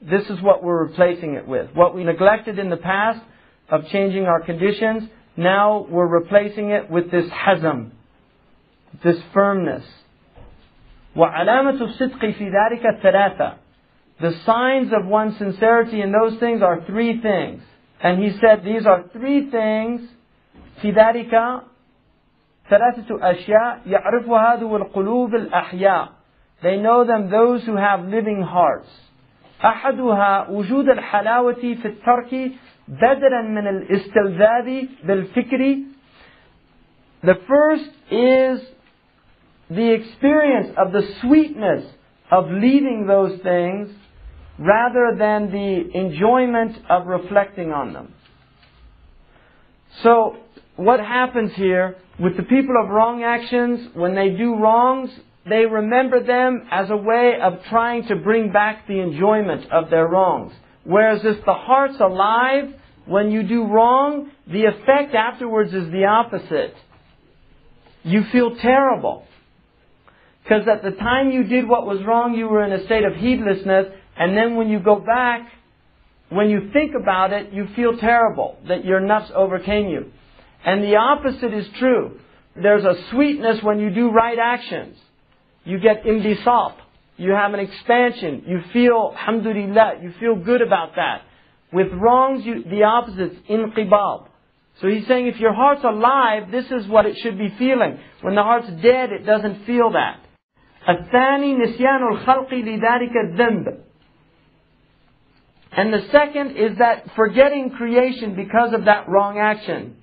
This 0.00 0.28
is 0.30 0.40
what 0.40 0.62
we're 0.62 0.84
replacing 0.84 1.34
it 1.34 1.46
with. 1.46 1.70
What 1.74 1.94
we 1.94 2.04
neglected 2.04 2.58
in 2.58 2.70
the 2.70 2.76
past 2.76 3.20
of 3.68 3.86
changing 3.88 4.26
our 4.26 4.40
conditions, 4.40 5.08
now 5.36 5.86
we're 5.88 6.06
replacing 6.06 6.70
it 6.70 6.90
with 6.90 7.10
this 7.10 7.28
hazm, 7.30 7.90
this 9.02 9.16
firmness. 9.32 9.84
وعلامة 11.16 11.80
الصدق 11.80 12.20
في 12.20 12.50
ذلك 12.50 12.86
الثلاثة. 12.86 13.54
The 14.20 14.32
signs 14.44 14.92
of 14.92 15.06
one's 15.06 15.36
sincerity 15.38 16.00
in 16.00 16.12
those 16.12 16.38
things 16.38 16.62
are 16.62 16.84
three 16.86 17.20
things. 17.20 17.62
And 18.00 18.22
he 18.22 18.38
said 18.38 18.64
these 18.64 18.86
are 18.86 19.04
three 19.12 19.50
things 19.50 20.08
في 20.82 20.92
ذلك 20.94 21.62
ثلاثة 22.70 23.30
أشياء 23.30 23.80
يعرفها 23.86 24.56
ذو 24.56 24.76
القلوب 24.76 25.34
الأحياء. 25.34 26.08
They 26.62 26.76
know 26.76 27.04
them 27.04 27.30
those 27.30 27.64
who 27.64 27.76
have 27.76 28.04
living 28.04 28.42
hearts. 28.42 28.88
أحدها 29.64 30.50
وجود 30.50 30.88
الحلاوة 30.88 31.54
في 31.82 31.86
الترك 31.86 32.52
بدلا 32.88 33.42
من 33.42 33.66
الاستلذاذ 33.66 34.88
بالفكر. 35.04 35.84
The 37.24 37.34
first 37.46 37.90
is 38.10 38.60
the 39.70 39.92
experience 39.92 40.68
of 40.76 40.92
the 40.92 41.02
sweetness 41.20 41.84
of 42.30 42.50
leaving 42.50 43.06
those 43.06 43.40
things 43.42 43.88
rather 44.58 45.16
than 45.16 45.50
the 45.50 45.96
enjoyment 45.96 46.76
of 46.88 47.06
reflecting 47.06 47.72
on 47.72 47.92
them. 47.92 48.12
So, 50.02 50.36
what 50.76 51.00
happens 51.00 51.52
here 51.54 51.96
with 52.19 52.35
the 52.35 52.43
people 52.43 52.75
of 52.83 52.89
wrong 52.89 53.23
actions, 53.23 53.89
when 53.93 54.15
they 54.15 54.29
do 54.29 54.55
wrongs, 54.55 55.11
they 55.47 55.65
remember 55.65 56.23
them 56.23 56.67
as 56.71 56.89
a 56.89 56.97
way 56.97 57.33
of 57.41 57.63
trying 57.69 58.07
to 58.07 58.15
bring 58.15 58.51
back 58.51 58.87
the 58.87 58.99
enjoyment 58.99 59.71
of 59.71 59.89
their 59.89 60.07
wrongs. 60.07 60.53
Whereas 60.83 61.21
if 61.23 61.45
the 61.45 61.53
heart's 61.53 61.99
alive, 61.99 62.73
when 63.05 63.31
you 63.31 63.43
do 63.43 63.65
wrong, 63.65 64.31
the 64.47 64.65
effect 64.65 65.13
afterwards 65.13 65.73
is 65.73 65.91
the 65.91 66.05
opposite. 66.05 66.75
You 68.03 68.23
feel 68.31 68.55
terrible. 68.55 69.25
Because 70.43 70.67
at 70.67 70.83
the 70.83 70.91
time 70.91 71.31
you 71.31 71.43
did 71.43 71.67
what 71.67 71.85
was 71.85 72.03
wrong, 72.05 72.33
you 72.33 72.47
were 72.47 72.63
in 72.63 72.71
a 72.71 72.85
state 72.85 73.03
of 73.03 73.15
heedlessness, 73.15 73.87
and 74.17 74.35
then 74.35 74.55
when 74.55 74.69
you 74.69 74.79
go 74.79 74.95
back, 74.99 75.49
when 76.29 76.49
you 76.49 76.71
think 76.73 76.93
about 76.99 77.31
it, 77.31 77.53
you 77.53 77.67
feel 77.75 77.97
terrible 77.97 78.57
that 78.67 78.83
your 78.83 78.99
nafs 78.99 79.31
overcame 79.31 79.87
you. 79.87 80.11
And 80.65 80.83
the 80.83 80.95
opposite 80.95 81.53
is 81.53 81.67
true. 81.79 82.19
There's 82.55 82.83
a 82.83 82.95
sweetness 83.11 83.61
when 83.61 83.79
you 83.79 83.89
do 83.89 84.09
right 84.09 84.37
actions. 84.37 84.97
You 85.63 85.79
get 85.79 86.03
imbisat. 86.03 86.75
You 87.17 87.31
have 87.31 87.53
an 87.53 87.59
expansion. 87.59 88.43
You 88.47 88.61
feel, 88.73 89.13
alhamdulillah, 89.17 89.99
you 90.01 90.13
feel 90.19 90.35
good 90.35 90.61
about 90.61 90.95
that. 90.95 91.21
With 91.73 91.91
wrongs, 91.91 92.45
you, 92.45 92.63
the 92.63 92.83
opposite, 92.83 93.33
is 93.33 93.37
inqibad. 93.49 94.27
So 94.81 94.87
he's 94.87 95.07
saying 95.07 95.27
if 95.27 95.39
your 95.39 95.53
heart's 95.53 95.83
alive, 95.83 96.51
this 96.51 96.65
is 96.71 96.87
what 96.87 97.05
it 97.05 97.17
should 97.17 97.37
be 97.37 97.49
feeling. 97.57 97.99
When 98.21 98.35
the 98.35 98.43
heart's 98.43 98.69
dead, 98.81 99.11
it 99.11 99.25
doesn't 99.25 99.65
feel 99.65 99.91
that. 99.91 100.19
الثاني 100.87 101.57
نسيان 101.57 102.01
الخلق 102.11 102.53
لذلك 102.53 103.11
الذنب. 103.25 103.79
And 105.71 105.93
the 105.93 106.07
second 106.11 106.55
is 106.55 106.77
that 106.77 107.11
forgetting 107.15 107.71
creation 107.71 108.35
because 108.35 108.73
of 108.73 108.85
that 108.85 109.09
wrong 109.09 109.37
action. 109.37 109.97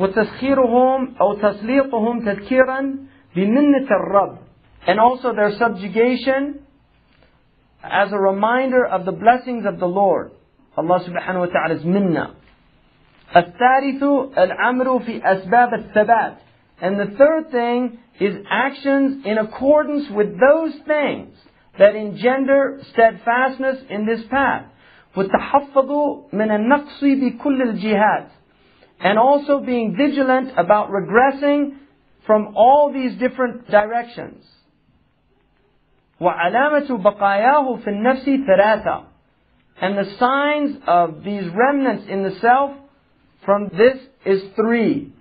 وتسخيرهم 0.00 1.14
أو 1.20 1.34
تسليطهم 1.34 2.24
تذكيرا 2.24 2.96
بمنة 3.36 3.88
الرب 3.90 4.38
and 4.86 5.00
also 5.00 5.32
their 5.32 5.52
subjugation 5.58 6.60
as 7.82 8.12
a 8.12 8.18
reminder 8.18 8.86
of 8.86 9.04
the 9.04 9.12
blessings 9.12 9.64
of 9.66 9.78
the 9.80 9.86
Lord. 9.86 10.30
Allah 10.76 11.00
subhanahu 11.00 11.40
wa 11.40 11.46
ta'ala's 11.46 11.84
minna. 11.84 12.34
الثالث 13.36 14.02
الأمر 14.38 14.98
في 14.98 15.22
أسباب 15.22 15.74
الثبات 15.74 16.36
and 16.80 17.00
the 17.00 17.16
third 17.16 17.50
thing 17.50 17.98
is 18.20 18.36
actions 18.50 19.24
in 19.24 19.38
accordance 19.38 20.10
with 20.10 20.38
those 20.38 20.72
things 20.86 21.34
that 21.78 21.96
engender 21.96 22.80
steadfastness 22.92 23.78
in 23.90 24.06
this 24.06 24.20
path. 24.30 24.66
وَالتَّحَفَّظُ 25.16 26.32
مِنَ 26.32 26.50
النَّقْصِ 26.50 27.02
بِكُلِّ 27.02 27.62
الْجِهَادِ 27.62 28.28
And 29.00 29.18
also 29.18 29.60
being 29.60 29.94
vigilant 29.96 30.52
about 30.56 30.90
regressing 30.90 31.76
from 32.26 32.54
all 32.56 32.92
these 32.92 33.14
different 33.18 33.70
directions. 33.70 34.44
وعلامة 36.20 37.02
بقاياه 37.02 37.76
في 37.76 37.88
النفس 37.88 38.24
ثلاثة. 38.46 39.04
And 39.82 39.98
the 39.98 40.16
signs 40.18 40.76
of 40.86 41.22
these 41.22 41.44
remnants 41.54 42.06
in 42.08 42.22
the 42.22 42.34
self 42.40 42.70
from 43.44 43.68
this 43.68 43.98
is 44.24 44.42
three. 44.56 45.12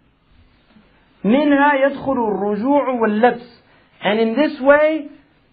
منها 1.23 1.73
يدخل 1.73 2.17
الرجوع 2.17 2.89
واللبس. 2.89 3.47
And 4.03 4.19
in 4.19 4.35
this 4.35 4.59
way, 4.61 5.09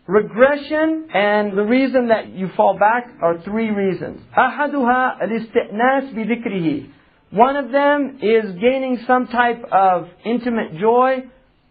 regression 0.06 1.08
and 1.12 1.56
the 1.56 1.64
reason 1.64 2.08
that 2.08 2.28
you 2.28 2.48
fall 2.56 2.78
back 2.78 3.08
are 3.20 3.38
three 3.42 3.70
reasons. 3.70 4.20
أحدها 4.38 5.24
الاستئناس 5.24 6.14
بذكره. 6.14 6.86
One 7.32 7.56
of 7.56 7.70
them 7.72 8.18
is 8.20 8.52
gaining 8.60 8.98
some 9.06 9.26
type 9.26 9.64
of 9.72 10.08
intimate 10.24 10.76
joy 10.78 11.24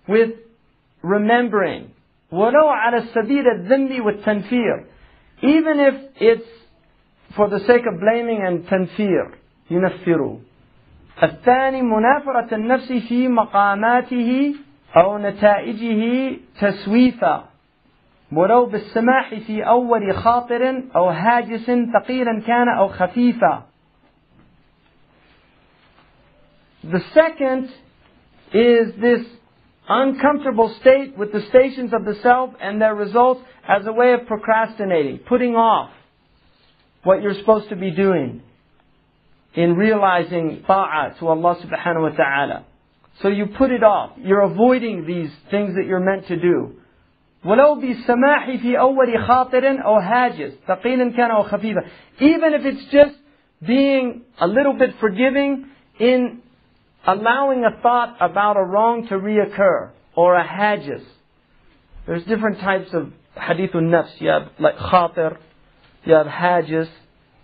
with 0.08 0.32
remembering. 1.04 1.92
ولو 2.32 2.68
على 2.68 2.98
السبيل 2.98 3.48
الذم 3.48 4.02
والتنفير. 4.06 4.86
Even 5.44 5.80
if 5.80 5.96
it's 6.20 6.50
for 7.36 7.48
the 7.50 7.60
sake 7.60 7.86
of 7.86 8.00
blaming 8.00 8.42
and 8.46 8.68
تنفير. 8.68 9.32
ينفروا. 9.72 10.38
الثاني 11.24 11.82
منافرة 11.82 12.56
النفس 12.56 12.92
في 12.92 13.28
مقاماته 13.28 14.56
أو 14.96 15.18
نتائجه 15.18 16.32
تسويفا 16.62 17.46
ولو 18.34 18.66
بالسماح 18.66 19.36
في 19.36 19.68
أول 19.68 20.14
خاطر 20.14 20.84
أو 20.96 21.10
هاجس 21.10 21.72
ثقيلا 21.94 22.42
كان 22.48 22.70
أو 22.78 22.88
خفيفا 22.88 23.64
The 26.86 27.04
second 27.14 27.70
is 28.54 28.94
this 29.00 29.26
uncomfortable 29.88 30.76
state 30.82 31.18
with 31.18 31.32
the 31.32 31.42
stations 31.50 31.94
of 31.94 32.06
the 32.06 32.16
self 32.22 32.52
and 32.62 32.82
their 32.82 32.96
results 32.96 33.42
as 33.68 33.86
a 33.86 33.92
way 33.92 34.14
of 34.14 34.26
procrastinating, 34.28 35.20
putting 35.20 35.56
off 35.56 35.92
what 37.04 37.22
you're 37.22 37.36
supposed 37.36 37.70
to 37.70 37.76
be 37.76 37.92
doing 37.92 38.42
in 39.54 39.76
realizing 39.76 40.64
ta'ah 40.66 41.16
to 41.20 41.28
Allah 41.28 41.56
subhanahu 41.56 42.02
wa 42.02 42.16
ta'ala. 42.16 42.66
So 43.22 43.28
you 43.28 43.48
put 43.58 43.72
it 43.72 43.84
off. 43.84 44.12
You're 44.18 44.42
avoiding 44.42 45.06
these 45.06 45.30
things 45.50 45.76
that 45.76 45.86
you're 45.86 46.00
meant 46.00 46.28
to 46.28 46.40
do. 46.40 46.78
ولو 47.46 47.76
بالسماح 47.76 48.52
في 48.62 48.80
أول 48.80 49.20
خاطر 49.20 49.86
أو 49.86 49.96
هاجس 49.96 50.52
ثقيلا 50.68 51.12
كان 51.12 51.32
أو 51.32 51.44
خفيفا 51.44 51.82
even 52.20 52.54
if 52.54 52.66
it's 52.66 52.86
just 52.92 53.16
being 53.66 54.22
a 54.40 54.48
little 54.48 54.74
bit 54.74 54.94
forgiving 55.00 55.66
in 56.00 56.42
allowing 57.07 57.65
a 57.65 57.81
thought 57.83 58.17
about 58.21 58.57
a 58.57 58.63
wrong 58.63 59.07
to 59.09 59.15
reoccur 59.15 59.91
or 60.15 60.37
a 60.37 60.47
hajis 60.47 61.05
there's 62.07 62.25
different 62.25 62.61
types 62.61 62.91
of 62.93 63.13
hadith 63.35 63.73
nafs 63.73 64.21
you 64.21 64.29
have 64.29 64.51
like 64.59 64.77
khatir 64.77 65.37
you 66.05 66.15
have 66.15 66.27
hajis 66.27 66.89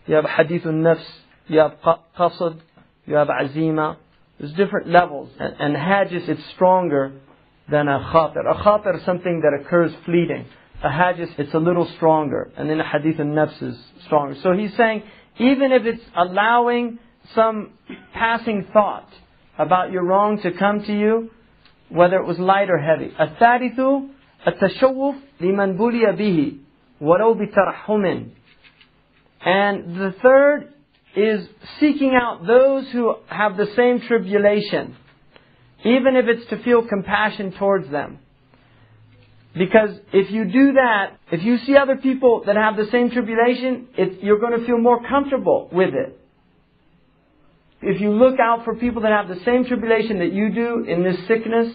you 0.07 0.15
have 0.15 0.25
hadith 0.25 0.63
nafs 0.63 1.05
you 1.49 1.59
have 1.59 1.75
qasd 2.19 2.61
you 3.07 3.15
have 3.15 3.29
azima 3.29 3.97
there's 4.39 4.53
different 4.55 4.89
levels 4.89 5.31
and, 5.39 5.55
and 5.59 5.77
hajis 5.77 6.29
it's 6.29 6.45
stronger 6.55 7.13
than 7.71 7.89
a 7.89 7.99
khatir. 8.13 8.49
A 8.49 8.55
khatir 8.63 8.99
is 8.99 9.05
something 9.05 9.43
that 9.43 9.59
occurs 9.61 9.93
fleeting. 10.05 10.47
A 10.83 10.89
hajis, 10.89 11.39
it's 11.39 11.55
a 11.55 11.59
little 11.59 11.87
stronger. 11.97 12.51
And 12.57 12.69
then 12.69 12.81
a 12.81 12.89
hadith 12.89 13.21
al-nafs 13.21 13.63
is 13.63 13.77
stronger. 14.05 14.37
So 14.43 14.53
he's 14.53 14.75
saying, 14.77 15.03
even 15.39 15.73
if 15.73 15.87
it's 15.87 16.03
allowing 16.17 16.99
some 17.35 17.71
passing 18.13 18.67
thought 18.73 19.09
about 19.58 19.92
your 19.92 20.04
wrong 20.04 20.40
to 20.42 20.52
come 20.52 20.84
to 20.84 20.94
you, 20.94 21.32
whether 21.90 22.18
it 22.18 22.26
was 22.26 22.38
light 22.40 22.70
or 22.70 22.78
heavy. 22.78 23.14
الثالث 23.20 23.80
التشوف 24.48 25.16
لمن 25.42 25.78
بلي 25.78 26.12
به 26.18 26.58
ولو 27.02 27.34
بترحم. 27.34 28.30
And 29.46 29.96
the 29.96 30.14
third 30.22 30.74
is 31.16 31.48
seeking 31.80 32.14
out 32.16 32.46
those 32.46 32.90
who 32.92 33.16
have 33.28 33.58
the 33.58 33.68
same 33.76 34.02
tribulation 34.02 34.96
even 35.84 36.16
if 36.16 36.26
it's 36.28 36.50
to 36.50 36.62
feel 36.64 36.88
compassion 36.88 37.54
towards 37.54 37.90
them. 37.90 38.20
Because 39.54 39.98
if 40.14 40.32
you 40.32 40.46
do 40.46 40.74
that, 40.74 41.18
if 41.32 41.44
you 41.44 41.58
see 41.60 41.76
other 41.76 41.96
people 41.96 42.44
that 42.46 42.56
have 42.56 42.76
the 42.76 42.90
same 42.92 43.10
tribulation, 43.10 43.88
it, 43.98 44.24
you're 44.24 44.40
going 44.40 44.60
to 44.60 44.66
feel 44.66 44.78
more 44.78 45.02
comfortable 45.08 45.70
with 45.72 45.94
it. 45.94 46.20
If 47.82 48.02
you 48.02 48.12
look 48.12 48.40
out 48.40 48.66
for 48.66 48.76
people 48.76 49.04
that 49.04 49.12
have 49.12 49.28
the 49.28 49.44
same 49.44 49.66
tribulation 49.66 50.20
that 50.20 50.34
you 50.34 50.50
do 50.50 50.84
in 50.84 51.04
this 51.04 51.28
sickness, 51.28 51.74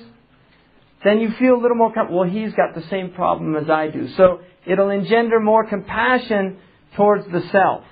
then 1.05 1.21
you 1.21 1.31
feel 1.39 1.55
a 1.55 1.61
little 1.61 1.77
more 1.77 1.93
comfortable. 1.93 2.21
Well, 2.21 2.29
he's 2.29 2.53
got 2.55 2.75
the 2.75 2.87
same 2.89 3.11
problem 3.11 3.57
as 3.57 3.71
I 3.71 3.89
do. 3.89 4.09
So 4.17 4.41
it'll 4.67 4.91
engender 4.91 5.41
more 5.41 5.65
compassion 5.67 6.59
towards 6.97 7.27
the 7.31 7.41
self. 7.53 7.85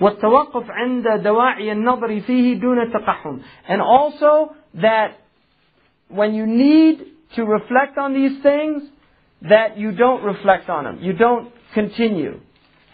والتوقف 0.00 0.70
عند 0.70 1.22
دواعي 1.22 1.72
النظر 1.72 2.20
فيه 2.20 2.60
دون 2.60 2.92
تقحم. 2.92 3.42
And 3.68 3.80
also 3.80 4.54
that 4.74 5.18
when 6.08 6.34
you 6.34 6.46
need 6.46 7.04
to 7.36 7.44
reflect 7.44 7.98
on 7.98 8.12
these 8.12 8.42
things, 8.42 8.82
that 9.42 9.76
you 9.76 9.92
don't 9.92 10.22
reflect 10.24 10.68
on 10.68 10.84
them. 10.84 10.98
You 11.00 11.12
don't 11.12 11.52
continue. 11.74 12.40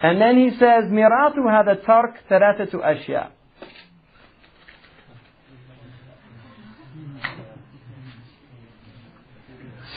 And 0.02 0.20
then 0.20 0.36
he 0.36 0.50
says, 0.50 0.84
مِرَاتُ 0.84 1.36
هَذَا 1.36 1.84
التَّرْكِ 1.84 2.14
ثَلَاثَةُ 2.30 2.74
أَشْيَاء 2.74 3.30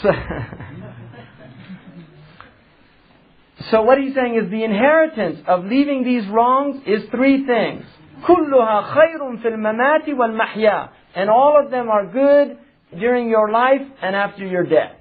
so, 0.05 0.11
so 3.71 3.81
what 3.81 3.97
he's 3.97 4.15
saying 4.15 4.35
is 4.35 4.49
the 4.49 4.63
inheritance 4.63 5.39
of 5.47 5.65
leaving 5.65 6.03
these 6.03 6.27
wrongs 6.27 6.81
is 6.85 7.09
three 7.11 7.45
things. 7.45 7.85
كلها 8.27 8.81
خير 8.81 9.37
في 9.37 9.47
الممات 9.47 10.09
والمحيا 10.09 10.89
and 11.15 11.29
all 11.29 11.59
of 11.63 11.71
them 11.71 11.89
are 11.89 12.05
good 12.05 12.57
during 12.99 13.29
your 13.29 13.51
life 13.51 13.81
and 14.01 14.15
after 14.15 14.45
your 14.45 14.63
death. 14.63 14.95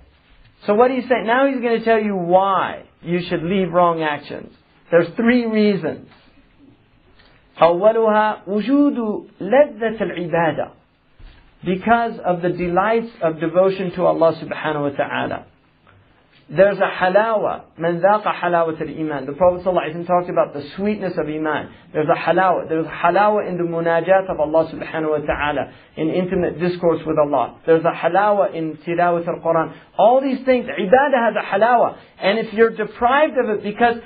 So 0.66 0.74
what 0.74 0.90
he's 0.90 1.08
saying, 1.08 1.26
now 1.26 1.46
he's 1.46 1.60
going 1.60 1.78
to 1.78 1.84
tell 1.84 2.00
you 2.00 2.16
why 2.16 2.84
you 3.02 3.20
should 3.28 3.42
leave 3.42 3.72
wrong 3.72 4.02
actions. 4.02 4.52
There's 4.90 5.08
three 5.16 5.46
reasons. 5.46 6.08
أولها 7.60 8.42
وجود 8.46 9.28
لذة 9.40 10.02
العبادة 10.02 10.70
because 11.64 12.18
of 12.24 12.42
the 12.42 12.50
delights 12.50 13.10
of 13.22 13.40
devotion 13.40 13.92
to 13.92 14.04
Allah 14.04 14.32
subhanahu 14.42 14.90
wa 14.90 14.96
ta'ala. 14.96 15.46
There's 16.50 16.78
a 16.78 16.90
halawa. 16.90 17.62
Man 17.78 18.00
dhaqa 18.00 18.34
halawat 18.34 18.80
al-iman. 18.80 19.26
The 19.26 19.34
Prophet 19.34 19.64
ﷺ 19.64 20.04
talked 20.04 20.28
about 20.28 20.52
the 20.52 20.68
sweetness 20.74 21.12
of 21.16 21.28
iman. 21.28 21.70
There's 21.92 22.08
a 22.08 22.18
halawa. 22.18 22.68
There's 22.68 22.86
a 22.86 22.88
halawa 22.88 23.48
in 23.48 23.56
the 23.56 23.62
munajat 23.62 24.28
of 24.28 24.40
Allah 24.40 24.72
subhanahu 24.72 25.10
wa 25.10 25.18
ta'ala. 25.18 25.72
In 25.96 26.10
intimate 26.10 26.58
discourse 26.58 27.02
with 27.06 27.18
Allah. 27.18 27.60
There's 27.66 27.84
a 27.84 27.94
halawa 27.94 28.52
in 28.52 28.78
tilawat 28.78 29.28
al-Quran. 29.28 29.74
All 29.96 30.20
these 30.20 30.44
things, 30.44 30.66
ibadah 30.66 31.24
has 31.24 31.34
a 31.38 31.54
halawa. 31.54 31.96
And 32.20 32.40
if 32.40 32.52
you're 32.52 32.70
deprived 32.70 33.34
of 33.38 33.50
it 33.50 33.62
because 33.62 33.96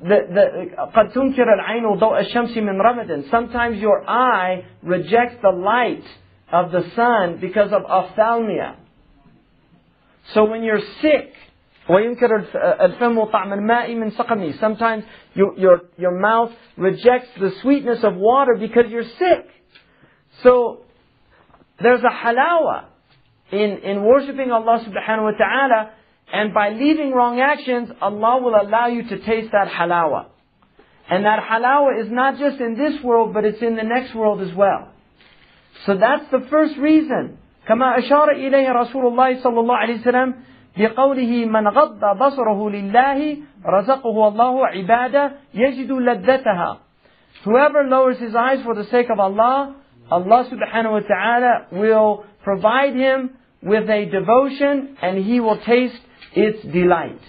the, 0.00 0.08
the, 0.08 0.92
قد 0.96 1.12
تنكر 1.12 1.44
العين 1.44 1.98
ضوء 1.98 2.20
الشمس 2.20 2.56
من 2.56 2.80
رمضان. 2.80 3.30
Sometimes 3.30 3.78
your 3.78 4.02
eye 4.08 4.64
rejects 4.82 5.36
the 5.42 5.50
light 5.50 6.04
of 6.50 6.70
the 6.72 6.90
sun 6.94 7.38
because 7.40 7.72
of 7.72 7.82
ophthalmia. 7.82 8.76
So 10.34 10.44
when 10.44 10.62
you're 10.62 10.80
sick, 11.00 11.32
وينكر 11.88 12.44
الفم 12.80 13.24
طعم 13.24 13.52
الماء 13.52 13.94
من 13.94 14.10
سقمي. 14.10 14.58
Sometimes 14.58 15.04
you, 15.34 15.54
your, 15.56 15.82
your 15.96 16.18
mouth 16.18 16.50
rejects 16.76 17.28
the 17.38 17.52
sweetness 17.62 18.02
of 18.02 18.16
water 18.16 18.56
because 18.58 18.90
you're 18.90 19.04
sick. 19.04 19.46
So 20.42 20.80
there's 21.80 22.02
a 22.02 22.26
halawa 22.26 22.86
in, 23.52 23.78
in 23.84 24.02
worshipping 24.04 24.50
Allah 24.50 24.84
subhanahu 24.84 25.22
wa 25.22 25.38
ta'ala 25.38 25.92
and 26.32 26.52
by 26.52 26.70
leaving 26.70 27.12
wrong 27.12 27.38
actions, 27.38 27.90
Allah 28.00 28.42
will 28.42 28.56
allow 28.60 28.88
you 28.88 29.04
to 29.08 29.18
taste 29.24 29.52
that 29.52 29.68
halawa. 29.68 30.26
And 31.08 31.24
that 31.24 31.38
halawa 31.40 32.02
is 32.04 32.10
not 32.10 32.36
just 32.36 32.60
in 32.60 32.76
this 32.76 33.00
world, 33.02 33.32
but 33.32 33.44
it's 33.44 33.62
in 33.62 33.76
the 33.76 33.84
next 33.84 34.14
world 34.14 34.42
as 34.42 34.52
well. 34.54 34.89
So 35.84 35.96
that's 35.96 36.28
the 36.30 36.40
first 36.50 36.76
reason. 36.78 37.38
كما 37.68 37.98
أشار 37.98 38.30
إليه 38.30 38.72
رسول 38.72 39.06
الله 39.06 39.42
صلى 39.42 39.60
الله 39.60 39.76
عليه 39.76 40.00
وسلم 40.00 40.34
بقوله 40.76 41.46
من 41.46 41.68
غض 41.68 42.18
بصره 42.18 42.70
لله 42.70 43.36
رزقه 43.66 44.28
الله 44.28 44.66
عبادة 44.66 45.32
يجد 45.54 45.92
لذتها. 45.92 46.78
Whoever 47.44 47.84
lowers 47.84 48.18
his 48.18 48.34
eyes 48.34 48.62
for 48.62 48.74
the 48.74 48.84
sake 48.84 49.10
of 49.10 49.18
Allah, 49.20 49.74
Allah 50.10 50.48
subhanahu 50.50 50.92
wa 50.92 51.00
ta'ala 51.00 51.66
will 51.72 52.24
provide 52.44 52.94
him 52.94 53.30
with 53.62 53.88
a 53.90 54.06
devotion 54.06 54.96
and 55.02 55.18
he 55.18 55.40
will 55.40 55.58
taste 55.58 56.00
its 56.34 56.62
delight. 56.62 57.20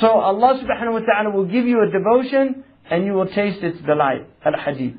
So 0.00 0.08
Allah 0.08 0.60
subhanahu 0.62 0.92
wa 0.92 1.00
ta'ala 1.00 1.30
will 1.30 1.46
give 1.46 1.66
you 1.66 1.82
a 1.82 1.90
devotion 1.90 2.64
and 2.90 3.04
you 3.04 3.12
will 3.12 3.28
taste 3.28 3.62
its 3.62 3.80
delight. 3.82 4.26
Al-Hadith. 4.44 4.96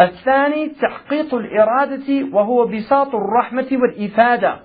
الثاني 0.00 0.68
تحقيق 0.68 1.34
الإرادة 1.34 2.24
وهو 2.32 2.66
بساط 2.66 3.14
الرحمة 3.14 3.68
والإفادة. 3.72 4.60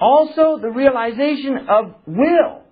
Also 0.00 0.58
the 0.58 0.70
realization 0.70 1.68
of 1.68 1.94
will. 2.06 2.62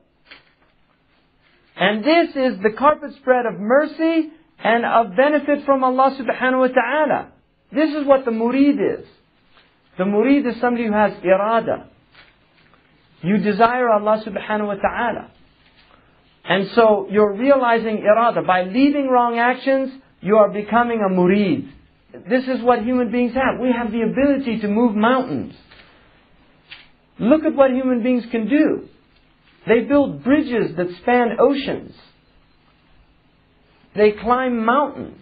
And 1.76 2.04
this 2.04 2.30
is 2.36 2.60
the 2.62 2.72
carpet 2.76 3.14
spread 3.16 3.46
of 3.46 3.58
mercy 3.58 4.30
and 4.62 4.84
of 4.84 5.16
benefit 5.16 5.64
from 5.64 5.82
Allah 5.82 6.16
subhanahu 6.20 6.60
wa 6.60 6.68
ta'ala. 6.68 7.32
This 7.72 7.94
is 7.94 8.06
what 8.06 8.24
the 8.24 8.30
murid 8.30 9.00
is. 9.00 9.06
The 9.96 10.04
murid 10.04 10.46
is 10.46 10.60
somebody 10.60 10.86
who 10.86 10.92
has 10.92 11.12
irada. 11.24 11.86
You 13.22 13.38
desire 13.38 13.88
Allah 13.88 14.22
subhanahu 14.26 14.66
wa 14.66 14.74
ta'ala. 14.74 15.30
And 16.44 16.68
so 16.74 17.06
you're 17.10 17.34
realizing 17.34 17.98
irada. 17.98 18.46
By 18.46 18.64
leaving 18.64 19.08
wrong 19.08 19.38
actions, 19.38 19.92
you 20.25 20.37
are 20.37 20.49
becoming 20.49 21.01
a 21.05 21.09
murid. 21.09 21.69
This 22.27 22.45
is 22.45 22.63
what 22.63 22.81
human 22.81 23.11
beings 23.11 23.35
have. 23.35 23.61
We 23.61 23.71
have 23.71 23.91
the 23.91 24.01
ability 24.01 24.59
to 24.61 24.67
move 24.67 24.95
mountains. 24.95 25.53
Look 27.19 27.43
at 27.43 27.53
what 27.53 27.69
human 27.69 28.01
beings 28.01 28.23
can 28.31 28.49
do. 28.49 28.89
They 29.67 29.81
build 29.81 30.23
bridges 30.23 30.75
that 30.77 30.87
span 31.01 31.37
oceans. 31.39 31.93
They 33.95 34.13
climb 34.13 34.65
mountains. 34.65 35.21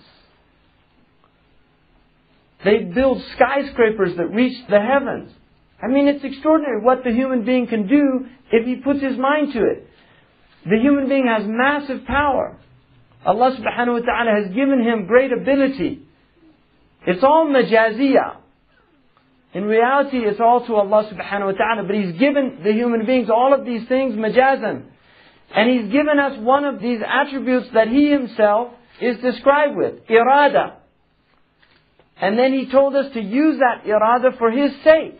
They 2.64 2.78
build 2.78 3.22
skyscrapers 3.36 4.16
that 4.16 4.28
reach 4.28 4.58
the 4.69 4.80
heavens. 4.80 5.34
I 5.82 5.88
mean, 5.88 6.08
it's 6.08 6.24
extraordinary 6.24 6.82
what 6.82 7.03
the 7.03 7.12
human 7.12 7.44
being 7.44 7.68
can 7.68 7.90
do 7.90 8.26
if 8.53 8.66
he 8.66 8.76
puts 8.76 9.02
his 9.02 9.18
mind 9.18 9.52
to 9.52 9.60
it. 9.60 9.86
The 10.64 10.80
human 10.82 11.10
being 11.10 11.28
has 11.28 11.44
massive 11.46 12.06
power. 12.06 12.58
Allah 13.25 13.57
subhanahu 13.57 14.01
wa 14.01 14.06
ta'ala 14.06 14.43
has 14.43 14.53
given 14.53 14.83
him 14.83 15.06
great 15.06 15.31
ability. 15.31 16.01
It's 17.06 17.23
all 17.23 17.47
majaziyah. 17.47 18.38
In 19.53 19.65
reality, 19.65 20.17
it's 20.17 20.39
all 20.39 20.65
to 20.65 20.75
Allah 20.75 21.09
subhanahu 21.13 21.45
wa 21.45 21.51
ta'ala, 21.51 21.83
but 21.83 21.95
He's 21.95 22.17
given 22.17 22.61
the 22.63 22.73
human 22.73 23.06
beings 23.06 23.29
all 23.29 23.53
of 23.53 23.65
these 23.65 23.88
things 23.88 24.15
majazan. 24.15 24.85
And 25.56 25.69
He's 25.69 25.91
given 25.91 26.17
us 26.17 26.39
one 26.39 26.65
of 26.65 26.81
these 26.81 26.99
attributes 27.06 27.67
that 27.73 27.88
He 27.88 28.09
Himself 28.09 28.73
is 28.99 29.17
described 29.17 29.75
with, 29.75 30.07
irada. 30.07 30.77
And 32.19 32.38
then 32.38 32.51
He 32.53 32.72
told 32.72 32.95
us 32.95 33.13
to 33.13 33.22
use 33.22 33.59
that 33.59 33.85
irada 33.85 34.38
for 34.39 34.49
His 34.49 34.72
sake. 34.83 35.19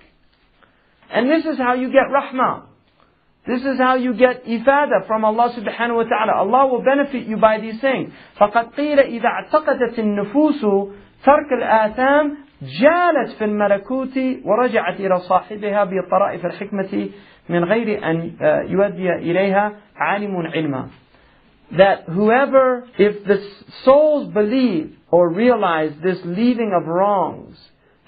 And 1.12 1.30
this 1.30 1.46
is 1.46 1.58
how 1.60 1.76
you 1.76 1.90
get 1.90 2.08
rahmah. 2.12 2.64
This 3.47 3.63
is 3.63 3.79
how 3.79 3.95
you 3.97 4.13
get 4.13 4.45
ifada 4.45 5.07
from 5.07 5.25
Allah 5.25 5.55
subhanahu 5.57 5.97
wa 5.97 6.05
ta'ala. 6.05 6.33
Allah 6.37 6.67
will 6.67 6.83
benefit 6.83 7.27
you 7.27 7.39
by 7.39 7.59
these 7.59 7.81
things. 7.81 8.13
فقد 8.39 8.75
قيل 8.77 9.01
إذا 9.01 9.29
اعتقدت 9.29 9.99
النفوس 9.99 10.61
ترك 11.25 11.53
الآثام 11.53 12.37
جالت 12.63 13.31
في 13.39 13.45
الملكوت 13.45 14.19
ورجعت 14.45 15.01
إلى 15.01 15.19
صاحبها 15.19 15.85
بطرائف 15.85 16.47
الحكمة 16.47 17.09
من 17.49 17.65
غير 17.65 18.11
أن 18.11 18.33
يؤدي 18.69 19.13
إليها 19.13 19.73
عالم 19.97 20.37
علما. 20.37 20.89
That 21.71 22.05
whoever, 22.09 22.85
if 22.99 23.25
the 23.25 23.39
souls 23.85 24.33
believe 24.33 24.97
or 25.11 25.29
realize 25.31 25.93
this 26.03 26.19
leaving 26.25 26.73
of 26.79 26.87
wrongs, 26.87 27.57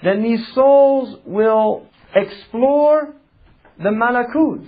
then 0.03 0.23
these 0.23 0.47
souls 0.53 1.17
will 1.25 1.87
explore 2.15 3.15
the 3.77 3.89
malakut. 3.89 4.67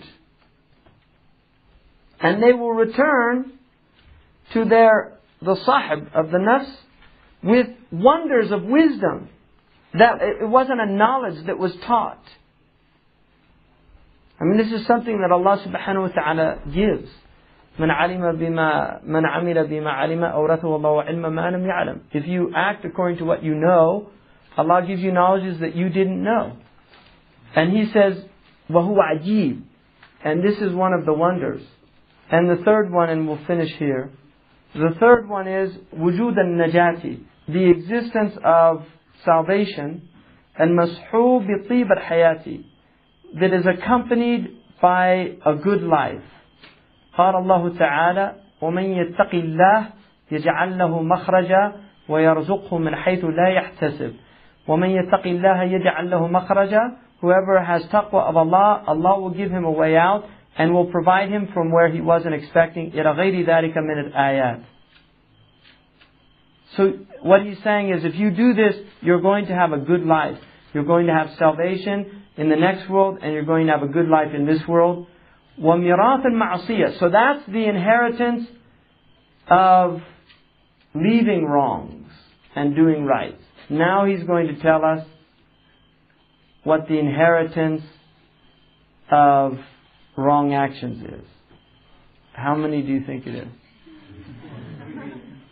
And 2.19 2.41
they 2.41 2.53
will 2.53 2.71
return 2.71 3.53
to 4.53 4.65
their, 4.65 5.19
the 5.41 5.55
sahib 5.65 6.09
of 6.13 6.31
the 6.31 6.37
nafs 6.37 6.73
with 7.43 7.67
wonders 7.91 8.51
of 8.51 8.63
wisdom. 8.63 9.29
That 9.93 10.21
it 10.21 10.47
wasn't 10.47 10.79
a 10.79 10.91
knowledge 10.91 11.45
that 11.45 11.59
was 11.59 11.75
taught. 11.85 12.23
I 14.39 14.45
mean, 14.45 14.57
this 14.57 14.71
is 14.71 14.87
something 14.87 15.21
that 15.21 15.31
Allah 15.31 15.63
subhanahu 15.65 16.01
wa 16.01 16.21
ta'ala 16.21 16.59
gives. 16.73 17.09
من 17.79 17.89
علم 17.89 18.37
بما 18.37 19.03
من 19.03 19.25
عمل 19.25 19.67
بما 19.67 19.91
علم 19.91 20.23
أورثه 20.23 20.63
الله 20.63 21.03
علم 21.03 21.33
ما 21.33 21.51
لم 21.51 21.65
يعلم. 21.65 21.99
If 22.11 22.27
you 22.27 22.51
act 22.55 22.85
according 22.85 23.17
to 23.17 23.25
what 23.25 23.43
you 23.43 23.55
know, 23.55 24.09
Allah 24.57 24.85
gives 24.85 25.01
you 25.01 25.11
knowledges 25.11 25.59
that 25.59 25.75
you 25.75 25.89
didn't 25.89 26.23
know. 26.23 26.57
And 27.55 27.71
He 27.71 27.91
says, 27.91 28.23
وهو 28.69 28.97
عجيب. 28.97 29.63
And 30.23 30.43
this 30.43 30.57
is 30.59 30.73
one 30.73 30.93
of 30.93 31.05
the 31.05 31.13
wonders. 31.13 31.63
And 32.31 32.49
the 32.49 32.63
third 32.63 32.91
one, 32.91 33.09
and 33.09 33.27
we'll 33.27 33.45
finish 33.45 33.71
here. 33.77 34.09
The 34.73 34.95
third 34.99 35.29
one 35.29 35.47
is 35.47 35.69
وجود 35.95 36.35
النجاة. 36.37 37.19
The 37.47 37.69
existence 37.69 38.33
of 38.43 38.83
salvation 39.23 40.09
and 40.57 40.75
مصحوب 40.75 41.47
بطيب 41.47 41.87
الحياة 41.91 42.63
that 43.39 43.53
is 43.53 43.65
accompanied 43.65 44.47
by 44.81 45.35
a 45.45 45.55
good 45.55 45.83
life. 45.83 46.23
قال 47.17 47.35
الله 47.35 47.77
تعالى 47.77 48.35
ومن 48.61 48.83
يتق 48.83 49.33
الله 49.33 49.87
يجعل 50.31 50.77
له 50.77 51.01
مخرجا 51.03 51.73
ويرزقه 52.09 52.77
من 52.77 52.95
حيث 52.95 53.25
لا 53.25 53.47
يحتسب 53.47 54.13
ومن 54.67 54.89
يتق 54.89 55.27
الله 55.27 55.63
يجعل 55.63 56.09
له 56.09 56.27
مخرجا 56.27 56.97
Whoever 57.21 57.63
has 57.63 57.83
taqwa 57.83 58.27
of 58.27 58.35
Allah, 58.35 58.83
Allah 58.85 59.19
will 59.21 59.29
give 59.29 59.49
him 59.49 59.63
a 59.63 59.71
way 59.71 59.95
out 59.95 60.25
and 60.57 60.73
will 60.73 60.91
provide 60.91 61.29
him 61.29 61.49
from 61.53 61.71
where 61.71 61.91
he 61.91 62.01
wasn't 62.01 62.33
expecting. 62.33 62.91
إلى 62.91 63.15
غير 63.15 63.45
ذلك 63.45 63.77
من 63.77 64.11
الآيات. 64.11 64.63
So 66.75 66.93
what 67.21 67.43
he's 67.43 67.61
saying 67.63 67.91
is 67.91 68.03
if 68.03 68.15
you 68.15 68.31
do 68.31 68.53
this, 68.53 68.75
you're 69.01 69.21
going 69.21 69.47
to 69.47 69.53
have 69.53 69.73
a 69.73 69.77
good 69.77 70.05
life. 70.05 70.37
You're 70.73 70.85
going 70.85 71.07
to 71.07 71.13
have 71.13 71.29
salvation 71.37 72.23
in 72.35 72.49
the 72.49 72.55
next 72.55 72.89
world 72.89 73.19
and 73.21 73.33
you're 73.33 73.45
going 73.45 73.67
to 73.67 73.73
have 73.73 73.83
a 73.83 73.91
good 73.91 74.07
life 74.07 74.33
in 74.33 74.45
this 74.45 74.61
world. 74.67 75.07
وَمِرَاث 75.61 76.25
الْمَعْصِيَةِ 76.25 76.99
So 76.99 77.09
that's 77.09 77.45
the 77.47 77.65
inheritance 77.65 78.47
of 79.47 80.01
leaving 80.95 81.45
wrongs 81.45 82.11
and 82.55 82.75
doing 82.75 83.05
right. 83.05 83.37
Now 83.69 84.05
he's 84.05 84.23
going 84.23 84.47
to 84.47 84.59
tell 84.59 84.83
us 84.83 85.05
what 86.63 86.87
the 86.87 86.97
inheritance 86.97 87.83
of 89.11 89.59
wrong 90.17 90.53
actions 90.53 91.03
is. 91.03 91.27
How 92.33 92.55
many 92.55 92.81
do 92.81 92.91
you 92.91 93.05
think 93.05 93.27
it 93.27 93.35
is? 93.35 93.47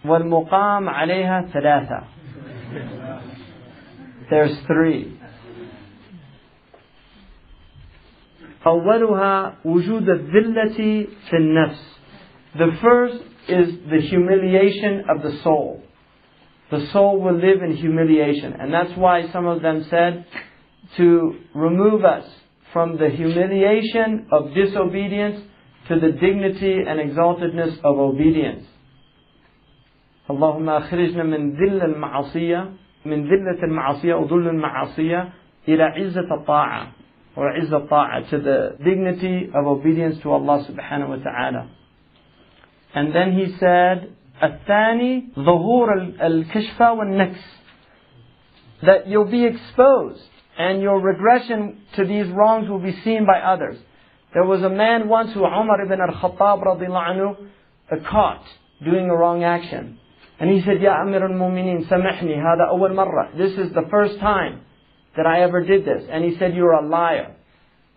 والمقام 0.06 0.90
عليها 0.90 1.52
ثلاثة. 1.54 2.04
There's 4.30 4.58
three. 4.66 5.18
أولها 8.66 9.58
وجود 9.66 10.10
الذلة 10.10 11.08
في 11.30 11.34
النفس. 11.34 11.98
The 12.56 12.78
first 12.82 13.24
is 13.48 13.76
the 13.90 14.02
humiliation 14.02 15.06
of 15.10 15.22
the 15.24 15.40
soul. 15.44 15.84
The 16.70 16.88
soul 16.94 17.22
will 17.22 17.36
live 17.36 17.62
in 17.64 17.76
humiliation. 17.76 18.54
And 18.54 18.74
that's 18.74 18.96
why 18.98 19.30
some 19.32 19.46
of 19.46 19.62
them 19.62 19.86
said 19.90 20.26
to 20.98 21.36
remove 21.54 22.06
us 22.06 22.26
from 22.74 22.98
the 22.98 23.10
humiliation 23.10 24.28
of 24.32 24.54
disobedience 24.54 25.42
to 25.88 26.00
the 26.00 26.12
dignity 26.12 26.78
and 26.88 27.00
exaltedness 27.00 27.78
of 27.84 27.98
obedience. 28.00 28.66
اللهم 30.30 30.70
أخرجنا 30.70 31.24
من 31.24 31.52
ذل 31.52 31.82
المعصية 31.84 32.72
من 33.06 33.24
ذلة 33.28 33.64
المعصية 33.64 34.14
وذل 34.14 34.48
المعصية 34.48 35.30
إلى 35.68 35.84
عزة 35.84 36.34
الطاعة 36.34 36.88
or 37.36 37.44
عزة 37.50 37.78
الطاعة 37.78 38.30
to 38.30 38.38
the 38.38 38.78
dignity 38.84 39.50
of 39.54 39.68
obedience 39.68 40.22
to 40.22 40.32
Allah 40.32 40.66
subhanahu 40.70 41.10
wa 41.10 41.16
ta'ala. 41.18 41.70
And 42.94 43.16
then 43.16 43.34
he 43.34 43.56
said, 43.58 44.14
الثاني 44.44 45.34
ظهور 45.36 45.94
الكشفة 46.22 46.94
والنكس 46.94 47.40
that 48.84 49.08
you'll 49.08 49.30
be 49.30 49.46
exposed 49.46 50.30
and 50.59 50.81
your 50.81 51.01
regression 51.01 51.83
to 51.97 52.05
these 52.05 52.29
wrongs 52.29 52.69
will 52.69 52.79
be 52.79 52.99
seen 53.03 53.27
by 53.27 53.41
others. 53.41 53.79
There 54.33 54.45
was 54.45 54.63
a 54.63 54.69
man 54.69 55.09
once 55.09 55.33
who 55.33 55.41
Umar 55.45 55.83
ibn 55.83 56.01
al-Khattab 56.01 56.63
radiallahu 56.63 57.37
anhu 57.91 58.09
caught 58.11 58.45
doing 58.85 59.09
a 59.09 59.17
wrong 59.17 59.45
action. 59.45 59.99
And 60.39 60.51
he 60.51 60.61
said, 60.63 60.83
Ya 60.83 61.01
Amir 61.01 61.25
al-Mu'mineen, 61.25 61.89
samihni, 61.89 62.37
hada 62.37 62.71
awal 62.71 62.91
marra. 62.91 63.37
This 63.37 63.53
is 63.53 63.73
the 63.73 63.87
first 63.91 64.19
time 64.19 64.61
that 65.17 65.27
I 65.27 65.41
ever 65.41 65.65
did 65.65 65.85
this. 65.85 66.05
And 66.11 66.25
he 66.25 66.37
said, 66.39 66.55
you're 66.55 66.73
a 66.73 66.87
liar. 66.87 67.35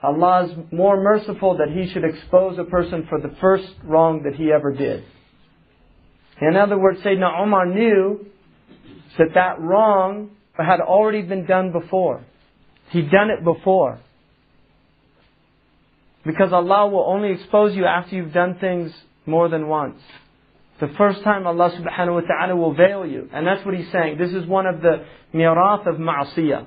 Allah 0.01 0.45
is 0.45 0.51
more 0.71 1.01
merciful 1.01 1.57
that 1.57 1.69
He 1.69 1.91
should 1.91 2.05
expose 2.05 2.57
a 2.57 2.63
person 2.63 3.05
for 3.09 3.19
the 3.19 3.35
first 3.41 3.67
wrong 3.83 4.23
that 4.23 4.35
he 4.35 4.51
ever 4.51 4.71
did. 4.71 5.03
In 6.41 6.55
other 6.55 6.79
words, 6.79 7.01
Sayyidina 7.01 7.43
Umar 7.43 7.65
knew 7.65 8.25
that 9.17 9.33
that 9.33 9.59
wrong 9.59 10.31
had 10.57 10.79
already 10.79 11.21
been 11.21 11.45
done 11.45 11.73
before. 11.73 12.23
He'd 12.90 13.10
done 13.10 13.30
it 13.30 13.44
before. 13.44 13.98
Because 16.24 16.52
Allah 16.52 16.88
will 16.88 17.04
only 17.06 17.32
expose 17.32 17.74
you 17.74 17.84
after 17.84 18.16
you've 18.16 18.32
done 18.32 18.56
things 18.58 18.92
more 19.26 19.48
than 19.48 19.68
once. 19.68 20.00
The 20.80 20.88
first 20.98 21.22
time 21.22 21.46
Allah 21.46 21.70
subhanahu 21.70 22.14
wa 22.14 22.20
ta'ala 22.20 22.56
will 22.56 22.74
veil 22.74 23.06
you. 23.06 23.28
And 23.32 23.46
that's 23.46 23.64
what 23.64 23.74
He's 23.74 23.90
saying. 23.92 24.18
This 24.18 24.32
is 24.32 24.46
one 24.46 24.66
of 24.66 24.80
the 24.80 25.04
mirath 25.32 25.86
of 25.86 25.96
ma'asiyah. 25.96 26.66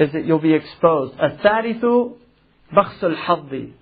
Is 0.00 0.12
that 0.12 0.24
you'll 0.24 0.38
be 0.38 0.54
exposed. 0.54 1.14
الثالث 1.18 1.84
بخس 2.72 3.04
الحظ 3.04 3.72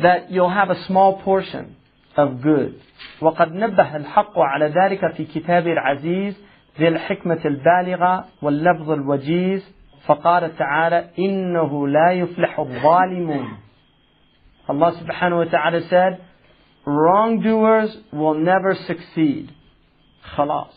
That 0.00 0.30
you'll 0.30 0.50
have 0.50 0.70
a 0.70 0.84
small 0.84 1.22
portion 1.22 1.76
of 2.16 2.42
good. 2.42 2.80
وقد 3.20 3.52
نبه 3.52 3.96
الحق 3.96 4.38
على 4.38 4.66
ذلك 4.66 5.14
في 5.14 5.24
كتاب 5.24 5.66
العزيز 5.66 6.34
ذي 6.78 6.88
الحكمة 6.88 7.40
البالغة 7.44 8.24
واللفظ 8.42 8.90
الوجيز 8.90 9.73
فقال 10.07 10.55
تعالى 10.57 11.09
إنه 11.19 11.87
لا 11.87 12.11
يفلح 12.11 12.59
الظالمون 12.59 13.57
Allah 14.67 14.91
subhanahu 14.97 15.45
wa 15.45 15.49
ta'ala 15.51 15.81
said 15.89 16.21
wrongdoers 16.85 17.95
will 18.11 18.33
never 18.33 18.75
succeed 18.87 19.51
خلاص 20.35 20.73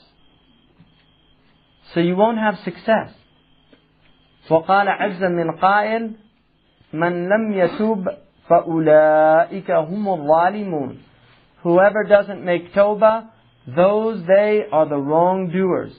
so 1.95 2.01
you 2.01 2.17
won't 2.17 2.39
have 2.39 2.59
success 2.65 3.13
وقال 4.51 4.89
عز 4.89 5.25
من 5.25 5.51
قائل 5.61 6.13
من 6.93 7.29
لم 7.29 7.53
يتوب 7.53 8.09
فأولئك 8.49 9.71
هم 9.71 10.09
الظالمون 10.09 10.99
Whoever 11.65 12.05
doesn't 12.09 12.45
make 12.45 12.73
tawbah, 12.73 13.27
those 13.67 14.25
they 14.27 14.63
are 14.71 14.87
the 14.87 14.97
wrongdoers. 14.97 15.93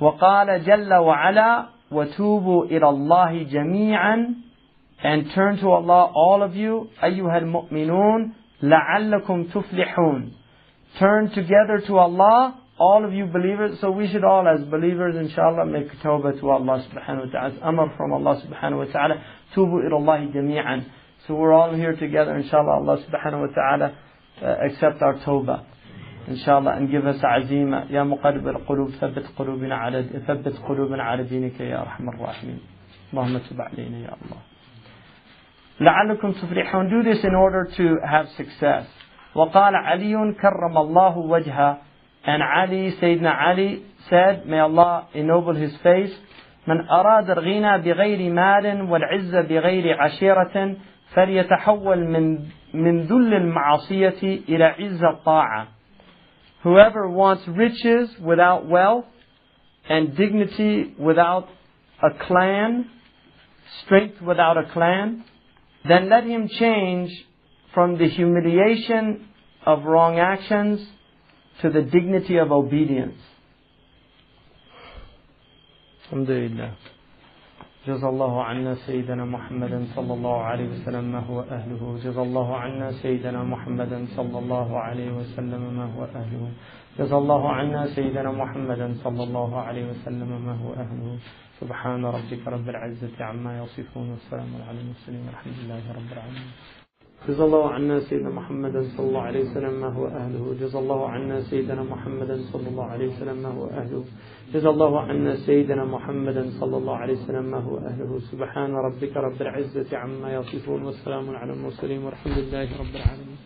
وقال 0.00 0.64
جل 0.64 0.94
وعلا 0.94 1.73
وتوبوا 1.93 2.65
إلى 2.65 2.89
الله 2.89 3.43
جميعا 3.43 4.35
and 5.03 5.31
turn 5.33 5.57
to 5.57 5.69
Allah 5.71 6.11
all 6.15 6.43
of 6.43 6.55
you 6.55 6.87
أيها 7.03 7.37
المؤمنون 7.37 8.31
لعلكم 8.63 9.43
تفلحون 9.43 10.31
turn 10.99 11.29
together 11.29 11.81
to 11.87 11.97
Allah 11.97 12.55
all 12.79 13.05
of 13.05 13.13
you 13.13 13.25
believers 13.25 13.77
so 13.81 13.91
we 13.91 14.07
should 14.07 14.23
all 14.23 14.47
as 14.47 14.63
believers 14.65 15.15
inshallah 15.15 15.65
make 15.65 15.91
tawbah 16.03 16.39
to 16.39 16.49
Allah 16.49 16.85
subhanahu 16.89 17.25
wa 17.25 17.31
ta'ala 17.31 17.53
amr 17.61 17.95
from 17.97 18.13
Allah 18.13 18.41
subhanahu 18.45 18.85
wa 18.85 18.91
ta'ala 18.91 19.15
tubu 19.55 19.85
ila 19.85 19.97
Allah 19.97 20.27
jami'an 20.33 20.85
so 21.27 21.35
we're 21.35 21.53
all 21.53 21.73
here 21.73 21.95
together 21.95 22.35
inshallah 22.37 22.75
Allah 22.81 23.03
subhanahu 23.05 23.47
wa 23.47 23.53
ta'ala 23.53 23.97
uh, 24.41 24.65
accept 24.67 25.01
our 25.01 25.15
tawbah 25.25 25.65
Inshallah 26.28 26.76
and 26.76 26.90
give 26.90 27.06
us 27.06 27.20
azima 27.22 27.90
يا 27.90 28.02
مقلب 28.02 28.48
القلوب 28.48 28.90
ثبت 28.90 29.26
قلوبنا 29.38 29.74
على 29.74 30.02
ثبت 30.02 30.56
قلوبنا 30.68 31.02
على 31.02 31.22
دينك 31.22 31.60
يا 31.60 31.80
أرحم 31.80 32.08
الراحمين. 32.08 32.60
اللهم 33.12 33.38
تب 33.38 33.60
علينا 33.60 33.98
يا 33.98 34.12
الله. 34.22 34.40
لعلكم 35.80 36.32
تفلحون. 36.32 36.90
Do 36.90 37.02
this 37.02 37.24
in 37.24 37.34
order 37.34 37.64
to 37.76 37.98
have 38.06 38.28
success. 38.28 38.86
وقال 39.34 39.74
علي 39.74 40.34
كرم 40.42 40.76
الله 40.76 41.18
وجهه. 41.18 41.78
And 42.26 42.42
Ali 42.42 42.92
Sayyidina 43.00 43.32
Ali 43.48 43.84
said 44.08 44.46
may 44.46 44.58
Allah 44.58 45.08
ennoble 45.14 45.54
his 45.54 45.76
face. 45.82 46.14
من 46.66 46.88
أراد 46.88 47.30
الغنى 47.30 47.78
بغير 47.78 48.32
مال 48.32 48.82
والعزة 48.90 49.40
بغير 49.40 50.02
عشيرة 50.02 50.76
فليتحول 51.14 52.04
من 52.04 52.38
من 52.74 53.00
ذل 53.00 53.34
المعصية 53.34 54.22
إلى 54.48 54.64
عز 54.64 55.04
الطاعة. 55.04 55.68
Whoever 56.64 57.08
wants 57.08 57.46
riches 57.46 58.08
without 58.18 58.66
wealth 58.66 59.04
and 59.86 60.16
dignity 60.16 60.94
without 60.98 61.46
a 62.02 62.08
clan, 62.26 62.90
strength 63.84 64.22
without 64.22 64.56
a 64.56 64.72
clan, 64.72 65.24
then 65.86 66.08
let 66.08 66.24
him 66.24 66.48
change 66.48 67.10
from 67.74 67.98
the 67.98 68.08
humiliation 68.08 69.28
of 69.66 69.84
wrong 69.84 70.18
actions 70.18 70.80
to 71.60 71.68
the 71.68 71.82
dignity 71.82 72.38
of 72.38 72.50
obedience. 72.50 73.20
Alhamdulillah. 76.06 76.76
جزا 77.88 78.08
الله 78.08 78.44
عنا 78.44 78.74
سيدنا 78.74 79.24
محمدا 79.24 79.86
صلى 79.96 80.12
الله 80.14 80.42
عليه 80.42 80.68
وسلم 80.68 81.04
ما 81.12 81.18
هو 81.18 81.40
أهله. 81.40 81.98
جزا 82.04 82.22
الله 82.22 82.56
عنا 82.56 82.92
سيدنا 82.92 83.44
محمدا 83.44 84.06
صلى 84.16 84.38
الله 84.38 84.78
عليه 84.78 85.10
وسلم 85.12 85.62
ما 85.76 85.84
هو 85.92 86.04
أهله. 86.04 86.52
جزا 86.98 87.16
الله 87.18 87.52
عنا 87.52 87.86
سيدنا 87.86 88.32
محمدا 88.32 88.94
صلى 89.04 89.22
الله 89.22 89.60
عليه 89.60 89.84
وسلم 89.90 90.30
ما 90.46 90.54
هو 90.62 90.72
أهله. 90.72 91.18
سبحان 91.60 92.04
ربك 92.04 92.48
رب 92.48 92.68
العزة 92.68 93.24
عما 93.24 93.52
يصفون 93.62 94.10
والسلام 94.10 94.50
على 94.68 94.78
المرسلين 94.80 95.26
والحمد 95.26 95.56
لله 95.64 95.84
رب 95.92 96.12
العالمين. 96.12 96.83
جزا 97.28 97.44
الله 97.44 97.64
عنا 97.72 98.00
سيدنا 98.00 98.30
محمدا 98.30 98.82
صلى 98.96 99.06
الله 99.08 99.22
عليه 99.22 99.42
وسلم 99.50 99.74
ما 99.80 99.88
هو 99.88 100.06
أهله. 100.06 100.44
جزا 100.60 100.78
الله 100.78 101.00
عنا 101.08 101.36
سيدنا 101.50 101.82
محمدا 101.82 102.36
صلى 102.52 102.68
الله 102.68 102.84
عليه 102.84 103.08
وسلم 103.08 103.36
ما 103.42 103.48
هو 103.48 103.64
أهله. 103.66 104.04
جزا 104.54 104.70
الله 104.70 105.00
عنا 105.00 105.32
سيدنا 105.46 105.84
محمدا 105.84 106.44
صلى 106.60 106.76
الله 106.76 106.96
عليه 106.96 107.16
وسلم 107.22 107.44
ما 107.44 107.58
هو 107.58 107.78
أهله. 107.78 108.20
سبحان 108.30 108.70
ربك 108.86 109.16
رب 109.16 109.42
العزة 109.42 109.96
عما 109.96 110.34
يصفون 110.34 110.82
والسلام 110.82 111.36
على 111.36 111.52
المرسلين 111.52 112.04
والحمد 112.04 112.38
لله 112.38 112.68
رب 112.82 112.94
العالمين. 113.00 113.38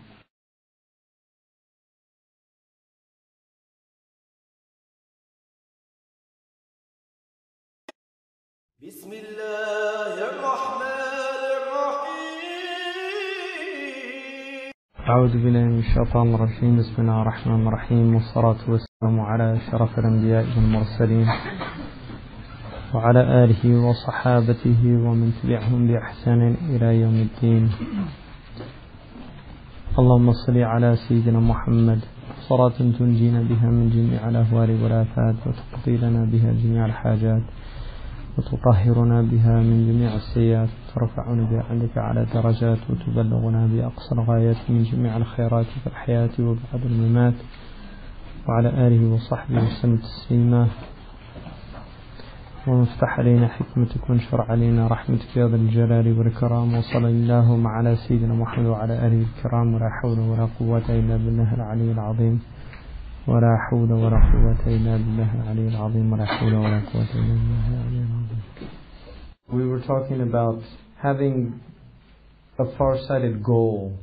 بسم 8.82 9.12
الله 9.12 9.67
أعوذ 15.08 15.32
بالله 15.32 15.64
من 15.64 15.78
الشيطان 15.78 16.34
الرجيم. 16.34 16.78
بسم 16.78 17.02
الله 17.02 17.22
الرحمن 17.22 17.66
الرحيم. 17.66 18.14
والصلاة 18.14 18.60
والسلام 18.68 19.20
على 19.20 19.56
شرف 19.70 19.98
الأنبياء 19.98 20.46
والمرسلين 20.56 21.28
وعلى 22.94 23.22
آله 23.44 23.62
وصحابته 23.86 24.80
ومن 24.84 25.32
تبعهم 25.40 25.80
بإحسان 25.88 26.40
إلى 26.72 27.00
يوم 27.00 27.16
الدين. 27.26 27.64
اللهم 29.98 30.32
صل 30.32 30.58
على 30.58 30.96
سيدنا 30.96 31.40
محمد. 31.40 32.00
صلاة 32.48 32.76
تنجينا 32.98 33.40
بها 33.48 33.68
من 33.78 33.86
جميع 33.96 34.28
الأهوال 34.28 34.70
والآفات 34.82 35.36
وتقضي 35.46 35.96
لنا 35.96 36.22
بها 36.32 36.52
جميع 36.52 36.86
الحاجات. 36.86 37.42
وتطهرنا 38.38 39.22
بها 39.22 39.60
من 39.60 39.86
جميع 39.88 40.14
السيئات 40.14 40.68
وترفعنا 40.68 41.44
بها 41.50 41.62
عندك 41.70 41.98
على 41.98 42.26
درجات 42.34 42.78
وتبلغنا 42.90 43.66
بأقصى 43.66 44.14
الغايات 44.14 44.56
من 44.68 44.82
جميع 44.82 45.16
الخيرات 45.16 45.66
في 45.66 45.86
الحياة 45.86 46.30
وبعد 46.40 46.82
الممات. 46.84 47.34
وعلى 48.48 48.68
آله 48.86 49.14
وصحبه 49.14 49.62
وسلم 49.64 49.96
تسليما. 49.96 50.66
وافتح 52.66 53.18
علينا 53.18 53.48
حكمتك 53.48 54.10
وانشر 54.10 54.40
علينا 54.40 54.88
رحمتك 54.88 55.36
يا 55.36 55.48
ذا 55.48 55.56
الجلال 55.56 56.18
والإكرام. 56.18 56.74
وصلى 56.74 57.08
اللهم 57.08 57.66
على 57.66 57.96
سيدنا 57.96 58.34
محمد 58.34 58.66
وعلى 58.66 59.06
آله 59.06 59.24
الكرام. 59.28 59.74
ولا 59.74 59.88
حول 60.02 60.18
ولا 60.18 60.48
قوة 60.60 60.86
إلا 60.88 61.16
بالله 61.16 61.54
العلي 61.54 61.92
العظيم. 61.92 62.40
ولا 63.27 63.57
حول 63.57 63.91
ولا 63.91 64.19
قوة 64.31 64.67
إلا 64.67 64.97
بالله 64.97 65.29
العلي 65.35 65.67
العظيم 65.67 66.13
ولا 66.13 66.25
حول 66.25 66.53
ولا 66.53 66.79
قوة 66.93 67.11
إلا 67.15 67.33
بالله 67.39 67.65
العلي 67.73 67.99
العظيم 68.07 68.43
We 69.49 69.67
were 69.67 69.81
talking 69.81 70.21
about 70.21 70.61
having 71.01 71.59
a 72.57 72.65
far-sighted 72.77 73.43
goal, 73.43 73.93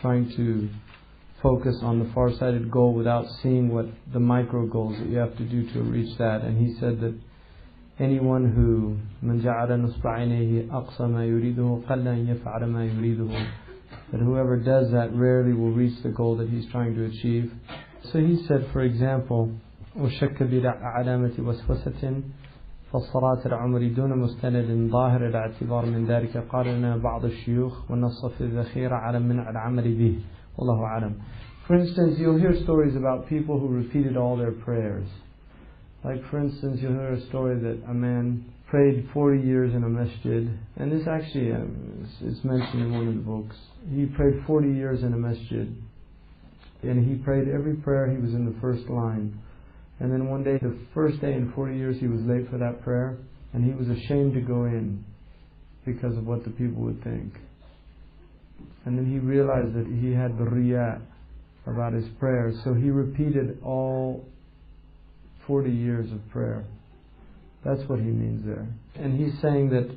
trying 0.00 0.30
to 0.36 0.68
focus 1.42 1.76
on 1.82 1.98
the 1.98 2.08
far-sighted 2.14 2.70
goal 2.70 2.94
without 2.94 3.26
seeing 3.42 3.68
what 3.74 3.86
the 4.12 4.20
micro 4.20 4.66
goals 4.66 4.96
that 4.98 5.08
you 5.08 5.18
have 5.18 5.36
to 5.36 5.44
do 5.44 5.70
to 5.72 5.82
reach 5.82 6.16
that. 6.18 6.42
And 6.42 6.56
he 6.58 6.78
said 6.80 7.00
that 7.00 7.14
anyone 7.98 8.44
who 8.56 8.96
من 9.22 9.40
جعل 9.42 9.80
نصب 9.82 10.06
عينيه 10.06 10.66
أقصى 10.70 11.06
ما 11.06 11.24
يريده 11.24 11.80
قل 11.88 12.08
أن 12.08 12.28
يفعل 12.28 12.64
ما 12.64 12.84
يريده 12.84 13.28
that 14.12 14.20
whoever 14.20 14.56
does 14.56 14.90
that 14.92 15.14
rarely 15.14 15.52
will 15.52 15.72
reach 15.72 16.02
the 16.02 16.08
goal 16.08 16.36
that 16.36 16.48
he's 16.48 16.66
trying 16.70 16.94
to 16.94 17.04
achieve. 17.04 17.52
So 18.12 18.18
he 18.18 18.44
said, 18.46 18.68
for 18.72 18.82
example, 18.82 19.52
وشك 19.96 20.42
بعلامة 20.42 21.32
وسوسة 21.38 22.22
فالصلاة 22.92 23.46
العمر 23.46 23.88
دون 23.96 24.18
مستند 24.18 24.90
ظاهر 24.90 25.26
الاعتبار 25.26 25.86
من 25.86 26.06
ذلك 26.06 26.36
قال 26.36 26.66
لنا 26.66 26.96
بعض 26.96 27.24
الشيوخ 27.24 27.90
والنص 27.90 28.26
في 28.26 28.40
الذخيرة 28.40 28.94
على 28.94 29.20
منع 29.20 29.50
العمل 29.50 29.94
به 29.98 30.18
والله 30.58 30.84
أعلم 30.84 31.14
For 31.66 31.74
instance, 31.74 32.16
you'll 32.18 32.38
hear 32.38 32.54
stories 32.62 32.94
about 32.94 33.28
people 33.28 33.58
who 33.58 33.66
repeated 33.66 34.16
all 34.16 34.36
their 34.36 34.52
prayers. 34.52 35.08
Like, 36.04 36.22
for 36.30 36.38
instance, 36.38 36.78
you'll 36.80 36.92
hear 36.92 37.14
a 37.14 37.26
story 37.26 37.58
that 37.58 37.82
a 37.90 37.94
man 37.94 38.44
prayed 38.68 39.08
40 39.12 39.42
years 39.42 39.74
in 39.74 39.82
a 39.82 39.88
masjid, 39.88 40.48
and 40.76 40.92
this 40.92 41.08
actually 41.08 41.50
um, 41.50 42.06
is, 42.22 42.36
is 42.36 42.44
mentioned 42.44 42.82
in 42.82 42.92
one 42.92 43.08
of 43.08 43.14
the 43.14 43.20
books. 43.20 43.56
He 43.89 44.05
prayed 44.05 44.43
40 44.45 44.69
years 44.69 45.03
in 45.03 45.13
a 45.13 45.17
masjid, 45.17 45.75
and 46.83 47.07
he 47.07 47.15
prayed 47.23 47.47
every 47.47 47.75
prayer, 47.75 48.09
he 48.09 48.17
was 48.17 48.33
in 48.33 48.45
the 48.45 48.59
first 48.61 48.87
line. 48.89 49.39
And 49.99 50.11
then 50.11 50.29
one 50.29 50.43
day, 50.43 50.57
the 50.61 50.77
first 50.93 51.21
day 51.21 51.33
in 51.33 51.51
40 51.53 51.77
years, 51.77 51.99
he 51.99 52.07
was 52.07 52.21
late 52.21 52.49
for 52.49 52.57
that 52.57 52.83
prayer, 52.83 53.17
and 53.53 53.63
he 53.63 53.71
was 53.71 53.87
ashamed 53.87 54.33
to 54.33 54.41
go 54.41 54.65
in 54.65 55.03
because 55.85 56.17
of 56.17 56.25
what 56.25 56.43
the 56.43 56.51
people 56.51 56.83
would 56.83 57.03
think. 57.03 57.33
And 58.85 58.97
then 58.97 59.05
he 59.05 59.19
realized 59.19 59.73
that 59.75 59.85
he 59.85 60.11
had 60.11 60.37
the 60.37 60.43
riyah 60.43 61.01
about 61.67 61.93
his 61.93 62.05
prayer, 62.19 62.51
so 62.63 62.73
he 62.73 62.89
repeated 62.89 63.59
all 63.63 64.25
40 65.47 65.69
years 65.69 66.11
of 66.11 66.27
prayer. 66.29 66.65
That's 67.63 67.81
what 67.87 67.99
he 67.99 68.05
means 68.05 68.45
there. 68.45 68.67
And 68.95 69.19
he's 69.19 69.39
saying 69.41 69.69
that 69.69 69.89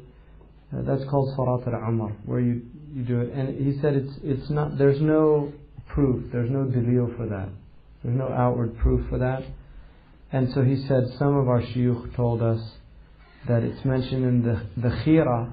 uh, 0.76 0.82
that's 0.82 1.08
called 1.08 1.34
Salat 1.34 1.66
al-Amr, 1.66 2.10
where 2.26 2.40
you, 2.40 2.62
you 2.94 3.02
do 3.02 3.20
it. 3.20 3.32
And 3.32 3.58
he 3.58 3.80
said 3.80 3.94
it's 3.94 4.12
it's 4.22 4.50
not 4.50 4.78
there's 4.78 5.00
no 5.00 5.52
proof, 5.88 6.30
there's 6.32 6.50
no 6.50 6.64
delil 6.64 7.16
for 7.16 7.26
that. 7.26 7.48
There's 8.02 8.16
no 8.16 8.28
outward 8.28 8.78
proof 8.78 9.08
for 9.08 9.18
that. 9.18 9.42
And 10.32 10.52
so 10.52 10.62
he 10.62 10.84
said 10.88 11.04
some 11.18 11.36
of 11.36 11.48
our 11.48 11.62
shuyukh 11.62 12.14
told 12.16 12.42
us 12.42 12.60
that 13.48 13.62
it's 13.62 13.84
mentioned 13.84 14.24
in 14.24 14.42
the, 14.42 14.66
the 14.76 14.88
khira 14.88 15.52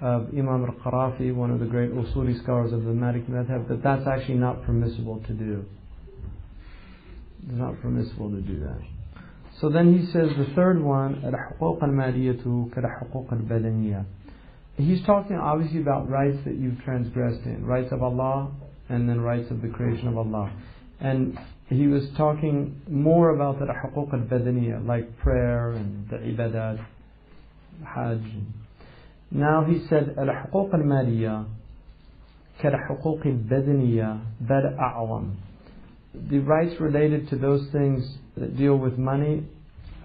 of 0.00 0.28
Imam 0.30 0.64
al-Qarafi, 0.64 1.34
one 1.34 1.50
of 1.50 1.60
the 1.60 1.66
great 1.66 1.92
Usuli 1.92 2.42
scholars 2.42 2.72
of 2.72 2.84
the 2.84 2.92
Malik 2.92 3.26
Madhab, 3.28 3.68
that 3.68 3.82
that's 3.82 4.06
actually 4.06 4.34
not 4.34 4.62
permissible 4.64 5.22
to 5.26 5.32
do. 5.32 5.64
It's 7.48 7.56
not 7.56 7.80
permissible 7.80 8.30
to 8.30 8.40
do 8.40 8.60
that. 8.60 8.80
So 9.60 9.70
then 9.70 9.98
he 9.98 10.04
says 10.12 10.28
the 10.36 10.52
third 10.54 10.82
one, 10.82 11.22
الحقوق 11.22 11.84
المالية 11.84 12.70
كالحقوق 12.74 13.32
البدنية 13.32 14.04
He's 14.77 15.03
talking 15.05 15.35
obviously 15.35 15.81
about 15.81 16.09
rights 16.09 16.37
that 16.45 16.55
you've 16.55 16.81
transgressed 16.83 17.45
in, 17.45 17.65
rights 17.65 17.91
of 17.91 18.01
Allah 18.01 18.51
and 18.89 19.07
then 19.07 19.21
rights 19.21 19.51
of 19.51 19.61
the 19.61 19.67
creation 19.67 20.07
of 20.07 20.17
Allah. 20.17 20.51
And 20.99 21.37
he 21.67 21.87
was 21.87 22.03
talking 22.17 22.81
more 22.89 23.35
about 23.35 23.59
the 23.59 23.65
حقوق 23.65 24.11
البدنية, 24.13 24.85
like 24.85 25.17
prayer 25.19 25.71
and 25.71 26.07
the 26.09 26.17
ibadat, 26.17 26.85
hajj. 27.85 28.23
Now 29.31 29.63
he 29.63 29.85
said 29.87 30.15
الحقوق 30.17 30.73
المالية 30.73 31.45
كالحقوق 32.61 33.25
البدنية 33.25 34.19
بل 34.41 34.77
أعظم. 34.77 35.31
The 36.29 36.39
rights 36.39 36.79
related 36.81 37.29
to 37.29 37.37
those 37.37 37.69
things 37.71 38.17
that 38.35 38.57
deal 38.57 38.77
with 38.77 38.97
money 38.97 39.45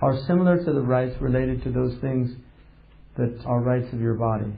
are 0.00 0.16
similar 0.26 0.64
to 0.64 0.72
the 0.72 0.80
rights 0.80 1.20
related 1.20 1.64
to 1.64 1.70
those 1.70 1.98
things 2.00 2.30
that 3.16 3.42
are 3.46 3.60
rights 3.60 3.92
of 3.92 4.00
your 4.00 4.14
body. 4.14 4.52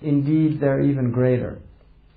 Indeed, 0.00 0.60
they're 0.60 0.80
even 0.80 1.10
greater. 1.12 1.58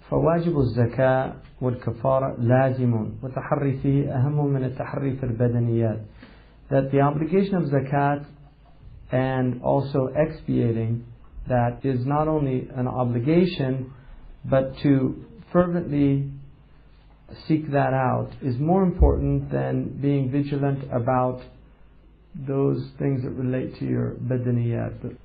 فواجب 0.10 0.58
الزكاة 0.58 1.34
والكفارة 1.62 2.36
لازم 2.40 3.10
والتحري 3.22 3.78
فيه 3.84 4.16
أهم 4.16 4.48
من 4.48 4.64
التحري 4.64 5.16
في 5.16 5.24
البدنيات. 5.24 6.00
That 6.70 6.92
the 6.92 7.02
obligation 7.02 7.56
of 7.56 7.64
zakat 7.64 8.26
and 9.12 9.62
also 9.62 10.10
expiating 10.16 11.06
that 11.48 11.80
is 11.84 12.06
not 12.06 12.28
only 12.28 12.70
an 12.76 12.88
obligation, 12.88 13.92
but 14.46 14.78
to 14.84 15.26
fervently 15.52 16.32
seek 17.48 17.72
that 17.72 17.94
out 17.94 18.30
is 18.42 18.58
more 18.58 18.84
important 18.84 19.52
than 19.52 19.98
being 20.02 20.32
vigilant 20.32 20.84
about 20.92 21.42
those 22.47 22.91
things 22.99 23.23
that 23.23 23.31
relate 23.31 23.79
to 23.79 23.85
your 23.85 24.17
badaniyat. 24.23 25.17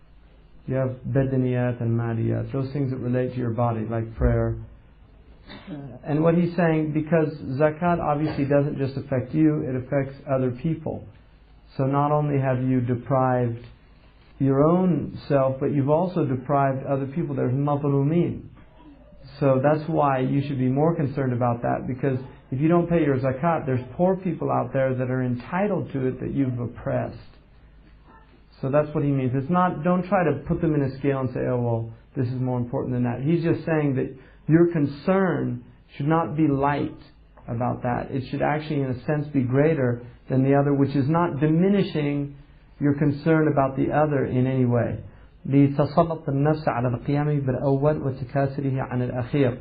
You 0.68 0.76
have 0.76 0.96
badaniyat 1.10 1.82
and 1.82 2.00
madiyat, 2.00 2.52
those 2.54 2.72
things 2.72 2.92
that 2.92 2.98
relate 2.98 3.34
to 3.34 3.38
your 3.38 3.50
body, 3.50 3.86
like 3.90 4.16
prayer. 4.16 4.56
Uh, 5.70 5.76
and 6.06 6.24
what 6.24 6.36
he's 6.36 6.56
saying, 6.56 6.94
because 6.94 7.34
zakat 7.60 8.00
obviously 8.00 8.46
doesn't 8.46 8.78
just 8.78 8.96
affect 8.96 9.34
you, 9.34 9.62
it 9.68 9.76
affects 9.76 10.16
other 10.30 10.52
people. 10.52 11.04
So 11.78 11.86
not 11.86 12.12
only 12.12 12.40
have 12.40 12.62
you 12.62 12.80
deprived 12.82 13.66
your 14.40 14.64
own 14.64 15.20
self, 15.28 15.60
but 15.60 15.68
you've 15.68 15.90
also 15.90 16.26
deprived 16.26 16.86
other 16.86 17.06
people. 17.06 17.36
There's 17.36 17.54
mazlumin. 17.54 18.44
So 19.40 19.62
that's 19.64 19.88
why 19.88 20.20
you 20.20 20.42
should 20.42 20.58
be 20.58 20.68
more 20.68 20.96
concerned 20.96 21.34
about 21.34 21.62
that 21.62 21.88
because 21.88 22.18
if 22.51 22.61
you 22.61 22.69
don't 22.69 22.89
pay 22.89 23.03
your 23.03 23.19
zakat, 23.19 23.67
there's 23.67 23.85
poor 23.97 24.17
people 24.17 24.51
out 24.51 24.73
there 24.73 24.95
that 24.95 25.11
are 25.11 25.23
entitled 25.23 25.93
to 25.93 26.07
it 26.07 26.21
that 26.21 26.33
you've 26.33 26.59
oppressed. 26.59 27.17
So 28.61 28.71
that's 28.71 28.89
what 28.95 29.05
he 29.05 29.11
means. 29.11 29.33
It's 29.35 29.51
not, 29.51 29.85
don't 29.85 30.07
try 30.07 30.25
to 30.25 30.41
put 30.47 30.61
them 30.61 30.75
in 30.75 30.83
a 30.83 30.99
scale 30.99 31.21
and 31.21 31.31
say, 31.35 31.41
oh, 31.49 31.61
well, 31.61 31.91
this 32.17 32.27
is 32.29 32.41
more 32.41 32.59
important 32.59 32.95
than 32.95 33.05
that. 33.05 33.21
He's 33.21 33.43
just 33.43 33.67
saying 33.67 33.97
that 33.97 34.17
your 34.49 34.73
concern 34.73 35.65
should 35.97 36.07
not 36.09 36.37
be 36.37 36.49
light 36.49 36.97
about 37.49 37.83
that. 37.83 38.11
It 38.11 38.25
should 38.31 38.43
actually, 38.43 38.81
in 38.81 38.91
a 38.91 39.05
sense, 39.05 39.27
be 39.29 39.43
greater 39.43 40.03
than 40.31 40.43
the 40.43 40.55
other, 40.55 40.73
which 40.73 40.97
is 40.97 41.09
not 41.09 41.41
diminishing 41.41 42.37
your 42.81 42.95
concern 42.95 43.49
about 43.49 43.77
the 43.77 43.93
other 43.93 44.25
in 44.25 44.47
any 44.47 44.65
way. 44.65 44.99
لتسلط 45.49 46.29
النفس 46.29 46.69
على 46.69 46.89
القيام 46.89 47.41
بالأول 47.41 48.03
وتكاسله 48.03 48.83
عن 48.83 49.03
الأخير. 49.03 49.59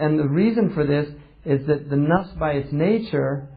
And 0.00 0.18
the 0.18 0.28
reason 0.28 0.72
for 0.74 0.84
this 0.84 1.08
is 1.44 1.66
that 1.66 1.88
the 1.88 1.96
nafs 1.96 2.38
by 2.38 2.52
its 2.52 2.72
nature 2.72 3.48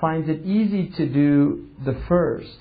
finds 0.00 0.28
it 0.28 0.44
easy 0.44 0.88
to 0.96 1.06
do 1.06 1.66
the 1.84 2.00
first, 2.08 2.58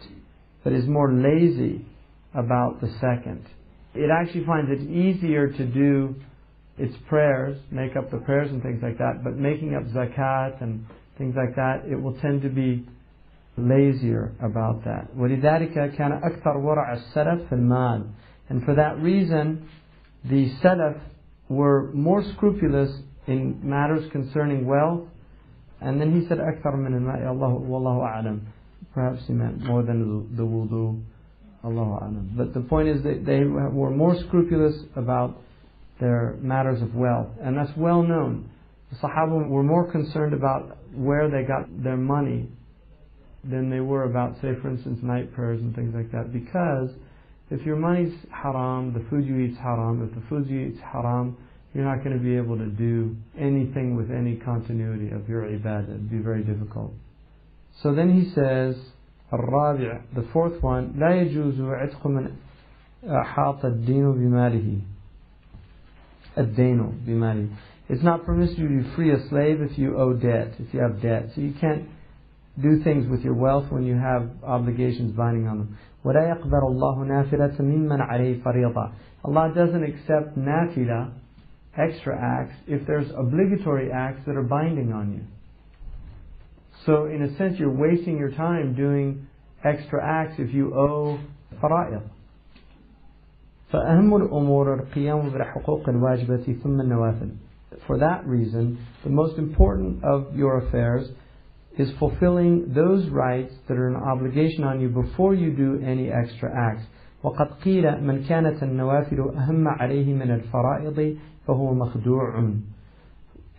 but 0.63 0.73
is 0.73 0.87
more 0.87 1.11
lazy 1.11 1.85
about 2.33 2.81
the 2.81 2.87
second. 2.99 3.45
It 3.93 4.09
actually 4.11 4.45
finds 4.45 4.69
it 4.71 4.81
easier 4.81 5.49
to 5.49 5.65
do 5.65 6.15
its 6.77 6.95
prayers, 7.07 7.57
make 7.71 7.95
up 7.95 8.11
the 8.11 8.17
prayers 8.17 8.49
and 8.51 8.61
things 8.61 8.81
like 8.83 8.97
that, 8.97 9.23
but 9.23 9.37
making 9.37 9.75
up 9.75 9.83
zakat 9.93 10.61
and 10.61 10.85
things 11.17 11.35
like 11.35 11.55
that, 11.55 11.83
it 11.89 11.95
will 11.95 12.17
tend 12.19 12.41
to 12.41 12.49
be 12.49 12.85
lazier 13.57 14.33
about 14.41 14.83
that. 14.83 15.15
ولذلك 15.15 15.95
كان 15.95 16.11
أكثر 16.11 16.57
ورع 16.57 16.93
السلف 16.93 17.49
في 17.49 17.55
المال. 17.55 18.03
And 18.49 18.63
for 18.63 18.75
that 18.75 18.99
reason, 18.99 19.69
the 20.25 20.51
Salaf 20.61 20.99
were 21.47 21.91
more 21.93 22.23
scrupulous 22.33 22.91
in 23.29 23.59
matters 23.63 24.09
concerning 24.11 24.65
wealth. 24.65 25.07
And 25.81 25.99
then 25.99 26.19
he 26.19 26.27
said, 26.27 26.37
أكثر 26.37 26.75
من 26.75 26.93
الماء 26.93 27.21
الله 27.21 27.69
والله 27.69 27.99
أعلم. 28.01 28.39
Perhaps 28.93 29.23
he 29.27 29.33
meant 29.33 29.61
more 29.63 29.83
than 29.83 29.99
the, 29.99 30.37
the 30.37 30.43
wudu. 30.43 31.01
Allah 31.65 31.97
alam. 32.01 32.33
But 32.37 32.53
the 32.53 32.61
point 32.61 32.87
is 32.87 33.01
that 33.03 33.25
they 33.25 33.43
were 33.43 33.89
more 33.89 34.15
scrupulous 34.27 34.75
about 34.95 35.41
their 35.99 36.35
matters 36.39 36.81
of 36.81 36.93
wealth. 36.93 37.29
And 37.41 37.57
that's 37.57 37.75
well 37.75 38.03
known. 38.03 38.49
The 38.91 38.97
Sahaba 38.97 39.49
were 39.49 39.63
more 39.63 39.91
concerned 39.91 40.33
about 40.33 40.77
where 40.93 41.29
they 41.29 41.43
got 41.43 41.65
their 41.83 41.97
money 41.97 42.47
than 43.43 43.69
they 43.69 43.79
were 43.79 44.03
about, 44.03 44.35
say, 44.41 44.53
for 44.61 44.69
instance, 44.69 44.99
night 45.01 45.33
prayers 45.33 45.59
and 45.59 45.75
things 45.75 45.93
like 45.95 46.11
that. 46.11 46.31
Because 46.31 46.89
if 47.49 47.65
your 47.65 47.75
money's 47.75 48.13
haram, 48.31 48.93
the 48.93 49.03
food 49.09 49.25
you 49.25 49.39
eat's 49.39 49.57
haram. 49.57 50.07
If 50.07 50.15
the 50.15 50.27
food 50.29 50.47
you 50.47 50.67
eat's 50.67 50.79
haram, 50.81 51.37
you're 51.73 51.83
not 51.85 52.03
going 52.03 52.17
to 52.17 52.23
be 52.23 52.37
able 52.37 52.57
to 52.57 52.67
do 52.67 53.15
anything 53.37 53.95
with 53.95 54.09
any 54.09 54.37
continuity 54.37 55.11
of 55.11 55.27
your 55.27 55.43
ibadah. 55.43 55.89
It'd 55.89 56.09
be 56.09 56.19
very 56.19 56.43
difficult. 56.43 56.93
So 57.81 57.93
then 57.93 58.13
he 58.13 58.31
says, 58.33 58.75
الرابع 59.33 60.01
the 60.15 60.25
fourth 60.31 60.61
one 60.61 60.93
لا 60.97 61.21
يجوز 61.21 61.61
عتق 61.61 62.07
من 62.07 62.31
أحاط 63.03 63.65
الدين 63.65 64.11
بماله 64.11 64.79
الدين 66.37 66.91
بماله 67.07 67.47
It's 67.87 68.03
not 68.03 68.25
permissible 68.25 68.67
to 68.67 68.95
free 68.95 69.11
a 69.11 69.19
slave 69.29 69.61
if 69.61 69.77
you 69.77 69.95
owe 69.95 70.13
debt, 70.13 70.55
if 70.57 70.73
you 70.73 70.79
have 70.79 71.03
debt. 71.03 71.29
So 71.35 71.41
you 71.41 71.53
can't 71.61 71.83
do 72.59 72.81
things 72.83 73.07
with 73.07 73.21
your 73.21 73.35
wealth 73.35 73.71
when 73.71 73.83
you 73.83 73.95
have 73.95 74.29
obligations 74.43 75.11
binding 75.11 75.47
on 75.47 75.57
them. 75.59 75.77
ولا 76.03 76.29
يقبل 76.29 76.63
الله 76.63 77.03
نافلة 77.03 77.61
ممن 77.61 78.01
عليه 78.01 78.43
فريضة. 78.43 78.91
Allah 79.23 79.53
doesn't 79.55 79.83
accept 79.83 80.35
nafila, 80.37 81.11
extra 81.77 82.17
acts, 82.17 82.55
if 82.67 82.85
there's 82.87 83.09
obligatory 83.17 83.91
acts 83.91 84.21
that 84.25 84.35
are 84.35 84.43
binding 84.43 84.93
on 84.93 85.13
you. 85.13 85.21
So 86.85 87.05
in 87.05 87.23
a 87.23 87.37
sense, 87.37 87.59
you're 87.59 87.71
wasting 87.71 88.17
your 88.17 88.31
time 88.31 88.75
doing 88.75 89.27
extra 89.63 90.03
acts 90.03 90.35
if 90.39 90.53
you 90.53 90.73
owe 90.75 91.19
فرائض. 91.61 92.01
فأهم 93.73 94.15
الأمور 94.15 94.73
القيام 94.73 95.29
بالحقوق 95.29 95.89
الواجبة 95.89 96.55
ثم 96.63 96.81
النوافل. 96.81 97.31
For 97.87 97.97
that 97.97 98.25
reason, 98.25 98.77
the 99.03 99.09
most 99.09 99.37
important 99.37 100.03
of 100.03 100.35
your 100.35 100.67
affairs 100.67 101.09
is 101.77 101.91
fulfilling 101.99 102.73
those 102.73 103.09
rights 103.09 103.53
that 103.67 103.77
are 103.77 103.87
an 103.87 103.95
obligation 103.95 104.63
on 104.63 104.79
you 104.79 104.87
before 104.87 105.33
you 105.33 105.51
do 105.51 105.81
any 105.83 106.09
extra 106.09 106.49
acts. 106.55 106.83
وقد 107.23 107.47
قيل 107.63 108.01
من 108.01 108.27
كانت 108.27 108.63
النوافل 108.63 109.19
أهم 109.37 109.67
عليه 109.67 110.13
من 110.13 110.31
الفرائض 110.31 111.17
فهو 111.47 111.73
مخدوع. 111.73 112.53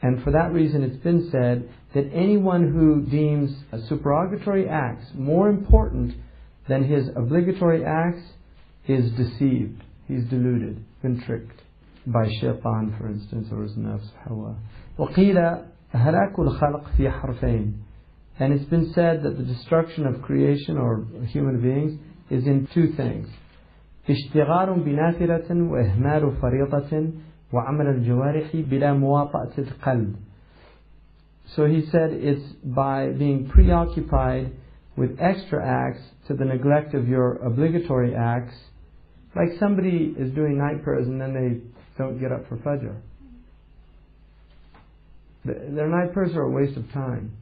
And 0.02 0.22
for 0.22 0.31
that 0.31 0.52
reason 0.52 0.83
it's 0.83 1.02
been 1.02 1.28
said 1.31 1.69
that 1.94 2.10
anyone 2.12 2.70
who 2.72 3.02
deems 3.10 3.51
supererogatory 3.88 4.69
acts 4.69 5.06
more 5.15 5.49
important 5.49 6.15
than 6.69 6.85
his 6.85 7.08
obligatory 7.17 7.85
acts 7.85 8.22
is 8.86 9.10
deceived. 9.12 9.83
He's 10.06 10.24
deluded, 10.24 10.85
been 11.02 11.20
tricked 11.22 11.62
by 12.06 12.28
shaitan 12.40 12.94
for 12.99 13.08
instance 13.08 13.49
or 13.51 13.62
his 13.62 13.72
nafs 13.72 14.10
hawa. 14.26 14.56
وقيل 14.99 15.38
هلاك 15.92 16.38
الخلق 16.38 16.85
في 16.97 17.10
حرفين 17.10 17.74
and 18.38 18.52
it's 18.52 18.69
been 18.69 18.92
said 18.92 19.22
that 19.22 19.38
the 19.38 19.44
destruction 19.44 20.06
of 20.06 20.20
creation 20.22 20.76
or 20.76 21.06
human 21.28 21.60
beings 21.60 21.99
is 22.31 22.47
in 22.47 22.69
two 22.74 22.92
things. 22.92 23.28
اشتغال 24.08 24.85
بنافلة 24.85 25.51
وإهمال 25.51 26.36
فريضة 26.40 27.12
وعمل 27.52 27.86
الجوارح 27.86 28.56
بلا 28.56 28.92
مواطأة 28.92 29.58
القلب. 29.58 30.15
So 31.54 31.67
he 31.67 31.86
said 31.92 32.10
it's 32.12 32.42
by 32.65 33.10
being 33.10 33.49
preoccupied 33.49 34.52
with 34.97 35.17
extra 35.20 35.65
acts 35.65 36.02
to 36.26 36.35
the 36.35 36.44
neglect 36.44 36.94
of 36.94 37.06
your 37.08 37.36
obligatory 37.36 38.15
acts. 38.15 38.54
Like 39.35 39.51
somebody 39.60 40.15
is 40.19 40.33
doing 40.35 40.58
night 40.58 40.83
prayers 40.83 41.06
and 41.06 41.20
then 41.20 41.35
they 41.35 42.02
don't 42.02 42.19
get 42.19 42.33
up 42.33 42.49
for 42.49 42.56
Fajr. 42.56 42.97
Their 45.44 45.88
night 45.88 46.12
prayers 46.12 46.35
are 46.35 46.42
a 46.42 46.51
waste 46.51 46.76
of 46.76 46.90
time. 46.92 47.36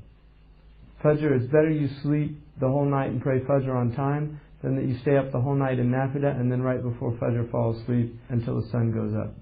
Fajr, 1.03 1.41
it's 1.41 1.47
better 1.47 1.71
you 1.71 1.89
sleep 2.03 2.39
the 2.61 2.69
whole 2.69 2.85
night 2.85 3.11
and 3.11 3.23
pray 3.23 3.41
Fajr 3.41 3.75
on 3.75 3.93
time 3.95 4.41
than 4.63 4.77
that 4.77 4.85
you 4.85 4.99
stay 5.03 5.17
up 5.17 5.33
the 5.33 5.41
whole 5.41 5.55
night 5.55 5.79
in 5.79 5.91
Nafila 5.91 6.39
and 6.39 6.51
then 6.51 6.63
right 6.63 6.83
before 6.83 7.13
Fajr 7.13 7.51
fall 7.51 7.81
asleep 7.81 8.15
until 8.29 8.61
the 8.61 8.69
sun 8.71 8.93
goes 8.93 9.15
up. 9.15 9.35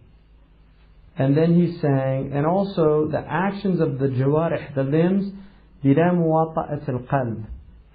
And 1.17 1.37
then 1.37 1.55
he's 1.55 1.81
saying, 1.81 2.33
and 2.33 2.47
also 2.47 3.09
the 3.11 3.19
actions 3.19 3.81
of 3.81 3.99
the 3.99 4.07
jawarih, 4.07 4.75
the 4.75 4.83
limbs, 4.83 5.33
بلا 5.85 6.13
مواطأة 6.13 6.89
القلب. 6.89 7.45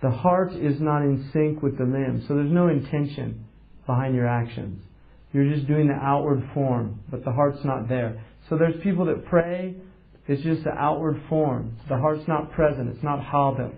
The 0.01 0.11
heart 0.11 0.53
is 0.53 0.79
not 0.79 1.01
in 1.01 1.29
sync 1.33 1.63
with 1.63 1.77
the 1.77 1.85
limbs, 1.85 2.27
so 2.27 2.35
there's 2.35 2.51
no 2.51 2.67
intention 2.67 3.45
behind 3.87 4.13
your 4.13 4.27
actions. 4.27 4.83
You're 5.33 5.51
just 5.51 5.67
doing 5.67 5.87
the 5.87 5.95
outward 5.95 6.47
form, 6.53 6.99
but 7.09 7.25
the 7.25 7.31
heart's 7.31 7.63
not 7.65 7.89
there. 7.89 8.21
So 8.49 8.57
there's 8.57 8.79
people 8.83 9.05
that 9.05 9.25
pray 9.25 9.75
it's 10.27 10.41
just 10.43 10.63
the 10.65 10.71
outward 10.71 11.21
form. 11.29 11.77
The 11.87 11.97
heart's 11.97 12.27
not 12.27 12.51
present. 12.51 12.89
It's 12.89 13.03
not 13.03 13.23
hadir. 13.23 13.71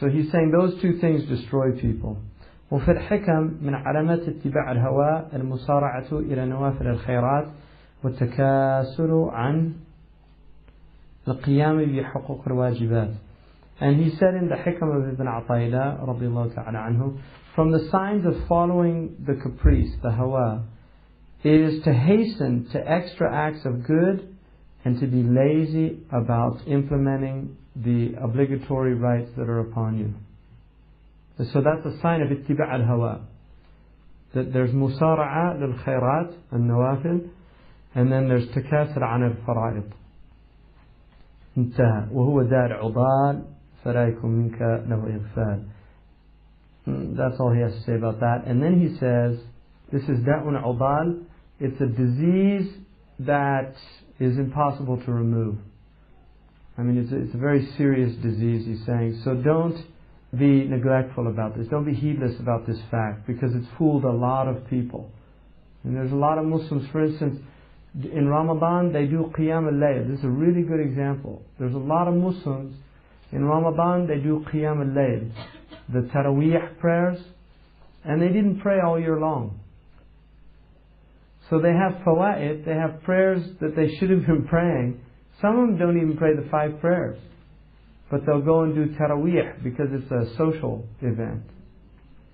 So 0.00 0.08
he's 0.08 0.30
saying 0.30 0.50
those 0.50 0.80
two 0.82 0.98
things 1.00 1.24
destroy 1.24 1.72
people. 1.72 2.18
وفي 2.70 2.90
الحكم 2.90 3.58
من 3.62 3.74
علامات 3.74 4.20
اتباع 4.28 4.72
الهوى 4.72 5.26
المسارعة 5.34 6.06
إلى 6.12 6.46
نوافل 6.46 6.86
الخيرات 6.86 7.48
عن 8.03 9.73
القيام 11.27 11.85
بحقوق 11.85 12.47
الواجبات. 12.47 13.13
And 13.81 13.95
he 14.03 14.09
said 14.17 14.35
in 14.35 14.49
the 14.49 14.55
Hikam 14.55 14.95
of 14.95 15.13
Ibn 15.13 15.25
Ata'illah 15.25 16.05
radiallahu 16.05 17.19
from 17.55 17.71
the 17.71 17.89
signs 17.89 18.25
of 18.25 18.47
following 18.47 19.15
the 19.25 19.35
caprice 19.35 19.91
the 20.01 20.11
hawa 20.11 20.63
is 21.43 21.83
to 21.83 21.93
hasten 21.93 22.67
to 22.71 22.79
extra 22.89 23.33
acts 23.33 23.65
of 23.65 23.85
good 23.85 24.35
and 24.85 24.99
to 24.99 25.07
be 25.07 25.23
lazy 25.23 25.99
about 26.11 26.59
implementing 26.67 27.57
the 27.75 28.13
obligatory 28.21 28.93
rights 28.93 29.29
that 29.37 29.49
are 29.49 29.59
upon 29.59 29.97
you. 29.97 30.13
So 31.45 31.61
that's 31.61 31.85
a 31.85 31.99
sign 32.01 32.21
of 32.21 32.29
ittiba' 32.29 32.69
al-hawa 32.69 33.21
that 34.33 34.53
there's 34.53 34.71
musara'a 34.71 35.59
lil 35.59 35.73
khairat 35.85 36.33
and 36.51 36.69
nawafil 36.69 37.29
and 37.98 38.10
then 38.10 38.28
there's 38.28 38.46
takasur 38.48 39.02
an 39.02 39.22
al-fara'id. 39.22 39.92
انتهى 41.56 42.08
وهو 42.12 42.42
دار 42.42 42.72
عضال 42.72 43.42
فلا 43.84 44.08
يكون 44.08 44.30
منك 44.30 44.60
له 44.88 45.20
إغفال 45.20 45.62
That's 47.16 47.40
all 47.40 47.52
he 47.52 47.60
has 47.60 47.72
to 47.72 47.82
say 47.82 47.94
about 47.94 48.20
that. 48.20 48.44
And 48.46 48.62
then 48.62 48.78
he 48.78 48.98
says, 48.98 49.38
this 49.90 50.02
is 50.02 50.18
da'un 50.24 50.60
udal. 50.60 51.24
It's 51.58 51.80
a 51.80 51.86
disease 51.86 52.70
that 53.20 53.74
is 54.20 54.36
impossible 54.36 55.02
to 55.04 55.12
remove. 55.12 55.56
I 56.76 56.82
mean, 56.82 56.98
it's 56.98 57.12
a, 57.12 57.16
it's 57.16 57.34
a 57.34 57.38
very 57.38 57.66
serious 57.78 58.14
disease, 58.16 58.66
he's 58.66 58.84
saying. 58.84 59.22
So 59.24 59.34
don't 59.34 59.78
be 60.36 60.64
neglectful 60.64 61.28
about 61.28 61.56
this. 61.56 61.68
Don't 61.68 61.84
be 61.84 61.94
heedless 61.94 62.38
about 62.40 62.66
this 62.66 62.78
fact 62.90 63.26
because 63.26 63.54
it's 63.54 63.68
fooled 63.78 64.04
a 64.04 64.12
lot 64.12 64.48
of 64.48 64.68
people. 64.68 65.10
And 65.84 65.96
there's 65.96 66.12
a 66.12 66.16
lot 66.16 66.38
of 66.38 66.44
Muslims, 66.44 66.88
for 66.90 67.04
instance, 67.04 67.40
in 67.95 68.27
Ramadan 68.27 68.93
they 68.93 69.05
do 69.05 69.31
Qiyam 69.37 69.67
al-Layl. 69.67 70.09
This 70.09 70.19
is 70.19 70.25
a 70.25 70.29
really 70.29 70.61
good 70.61 70.79
example. 70.79 71.41
There's 71.57 71.73
a 71.73 71.77
lot 71.77 72.07
of 72.07 72.15
Muslims 72.15 72.75
in 73.31 73.45
Ramadan 73.45 74.07
they 74.07 74.17
do 74.17 74.45
Qiyam 74.51 74.79
al-Layl, 74.79 75.31
the 75.91 76.07
Taraweeh 76.09 76.79
prayers, 76.79 77.19
and 78.03 78.21
they 78.21 78.27
didn't 78.27 78.59
pray 78.59 78.79
all 78.79 78.99
year 78.99 79.19
long. 79.19 79.59
So 81.49 81.59
they 81.59 81.73
have 81.73 82.03
fawa'it, 82.05 82.65
they 82.65 82.75
have 82.75 83.01
prayers 83.03 83.43
that 83.59 83.75
they 83.75 83.95
should 83.95 84.09
have 84.11 84.25
been 84.25 84.47
praying. 84.49 85.01
Some 85.41 85.59
of 85.59 85.67
them 85.67 85.77
don't 85.77 85.97
even 85.97 86.17
pray 86.17 86.35
the 86.35 86.47
five 86.49 86.79
prayers. 86.79 87.19
But 88.11 88.25
they'll 88.25 88.41
go 88.41 88.63
and 88.63 88.73
do 88.73 88.95
taraweeh 88.95 89.63
because 89.63 89.87
it's 89.91 90.11
a 90.11 90.35
social 90.35 90.85
event. 91.01 91.43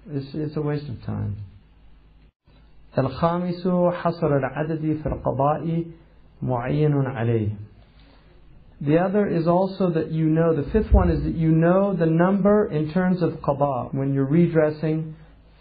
It's, 0.09 0.27
it's 0.33 0.55
a 0.55 0.61
waste 0.61 0.87
of 0.87 1.03
time. 1.03 1.37
الخامس 2.98 3.68
حصر 3.92 4.36
العدد 4.36 4.96
في 5.02 5.06
القضاء 5.06 5.84
معين 6.42 7.06
عليه. 7.06 7.48
The 8.80 8.98
other 8.98 9.26
is 9.26 9.46
also 9.46 9.90
that 9.90 10.10
you 10.10 10.26
know, 10.26 10.56
the 10.56 10.70
fifth 10.70 10.92
one 10.92 11.10
is 11.10 11.22
that 11.24 11.34
you 11.34 11.50
know 11.50 11.94
the 11.94 12.06
number 12.06 12.66
in 12.66 12.90
terms 12.92 13.22
of 13.22 13.32
qada, 13.34 13.92
when 13.92 14.14
you're 14.14 14.24
redressing 14.24 15.14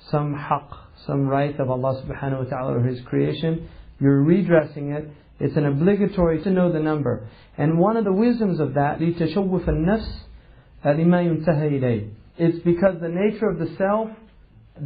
some 0.09 0.33
haqq, 0.33 0.69
some 1.06 1.27
right 1.27 1.59
of 1.59 1.69
Allah 1.69 2.01
subhanahu 2.01 2.45
wa 2.45 2.49
ta'ala 2.49 2.77
or 2.77 2.83
His 2.83 3.01
creation, 3.01 3.67
you're 3.99 4.24
redressing 4.24 4.92
it, 4.92 5.09
it's 5.40 5.58
an 5.58 5.65
obligatory 5.65 6.42
to 6.43 6.49
know 6.49 6.72
the 6.72 6.79
number. 6.79 7.27
And 7.58 7.77
one 7.77 7.97
of 7.97 8.06
the 8.06 8.13
wisdoms 8.13 8.59
of 8.59 8.75
that, 8.75 8.99
لِتَشَوُّفَ 8.99 9.67
النَّفْسِ 9.67 10.19
لِمَا 10.85 11.45
يُنْتَهَى 11.45 11.72
إِلَيْهِ 11.72 12.11
It's 12.38 12.63
because 12.63 13.01
the 13.01 13.09
nature 13.09 13.49
of 13.49 13.59
the 13.59 13.75
self 13.77 14.09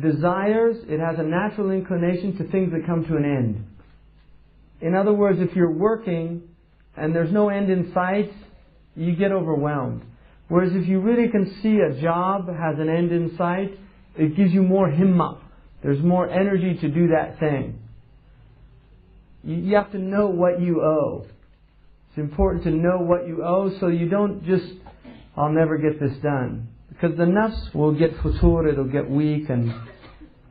desires, 0.01 0.77
it 0.87 1.01
has 1.01 1.19
a 1.19 1.23
natural 1.23 1.71
inclination 1.71 2.37
to 2.39 2.49
things 2.51 2.73
that 2.73 2.87
come 2.87 3.05
to 3.07 3.17
an 3.17 3.25
end. 3.25 3.65
In 4.81 4.95
other 4.95 5.13
words, 5.13 5.39
if 5.41 5.57
you're 5.57 5.71
working 5.73 6.43
and 6.97 7.15
there's 7.15 7.33
no 7.33 7.49
end 7.49 7.71
in 7.71 7.93
sight, 7.93 8.33
you 8.95 9.17
get 9.17 9.33
overwhelmed. 9.33 10.03
Whereas 10.49 10.73
if 10.75 10.87
you 10.89 11.01
really 11.01 11.31
can 11.31 11.59
see 11.63 11.79
a 11.79 12.01
job 12.01 12.49
has 12.49 12.79
an 12.79 12.89
end 12.89 13.13
in 13.13 13.37
sight, 13.37 13.79
it 14.17 14.37
gives 14.37 14.53
you 14.53 14.63
more 14.63 14.89
himma. 14.89 15.39
There's 15.83 16.03
more 16.03 16.29
energy 16.29 16.79
to 16.81 16.89
do 16.89 17.09
that 17.09 17.39
thing. 17.39 17.81
You 19.45 19.77
have 19.77 19.93
to 19.93 19.99
know 19.99 20.29
what 20.29 20.61
you 20.61 20.83
owe. 20.83 21.27
It's 22.11 22.19
important 22.19 22.65
to 22.65 22.71
know 22.71 22.99
what 22.99 23.27
you 23.27 23.45
owe 23.45 23.79
so 23.79 23.89
you 23.89 24.09
don't 24.09 24.45
just, 24.45 24.67
I'll 25.37 25.53
never 25.53 25.79
get 25.79 26.01
this 26.01 26.17
done. 26.23 26.69
Because 26.98 27.18
the 27.18 27.26
nafs 27.26 27.74
will 27.74 27.94
get 27.98 28.12
futur, 28.22 28.68
it'll 28.68 28.86
get 28.86 29.10
weak 29.10 29.50
and 29.50 29.74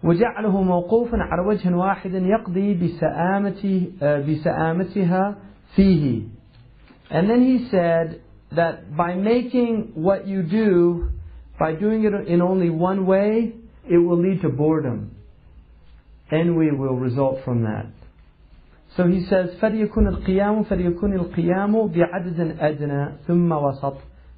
وجعله 0.05 0.63
موقوفا 0.63 1.17
على 1.17 1.43
وجه 1.47 1.77
واحد 1.77 2.15
يقضي 2.15 2.75
بسآمته 2.75 3.93
بسآمتها 4.03 5.37
فيه. 5.77 6.23
And 7.11 7.31
then 7.31 7.43
he 7.43 7.69
said 7.71 8.21
that 8.53 8.97
by 8.97 9.15
making 9.15 9.93
what 9.95 10.27
you 10.27 10.43
do 10.43 11.11
by 11.59 11.75
doing 11.75 12.05
it 12.05 12.29
in 12.29 12.43
only 12.43 12.71
one 12.71 13.07
way, 13.07 13.53
it 13.89 13.99
will 13.99 14.19
lead 14.19 14.43
to 14.43 14.49
boredom. 14.49 15.15
Ennui 16.33 16.73
will 16.73 16.97
result 16.97 17.45
from 17.45 17.63
that. 17.63 17.87
So 18.97 19.07
he 19.07 19.25
says, 19.27 19.51
فليكن 19.61 20.09
القيام 20.09 20.63
فليكن 20.63 21.13
القيام 21.13 21.87
بعدد 21.87 22.57
أدنى 22.61 23.09
ثم 23.27 23.53
وسط 23.53 23.97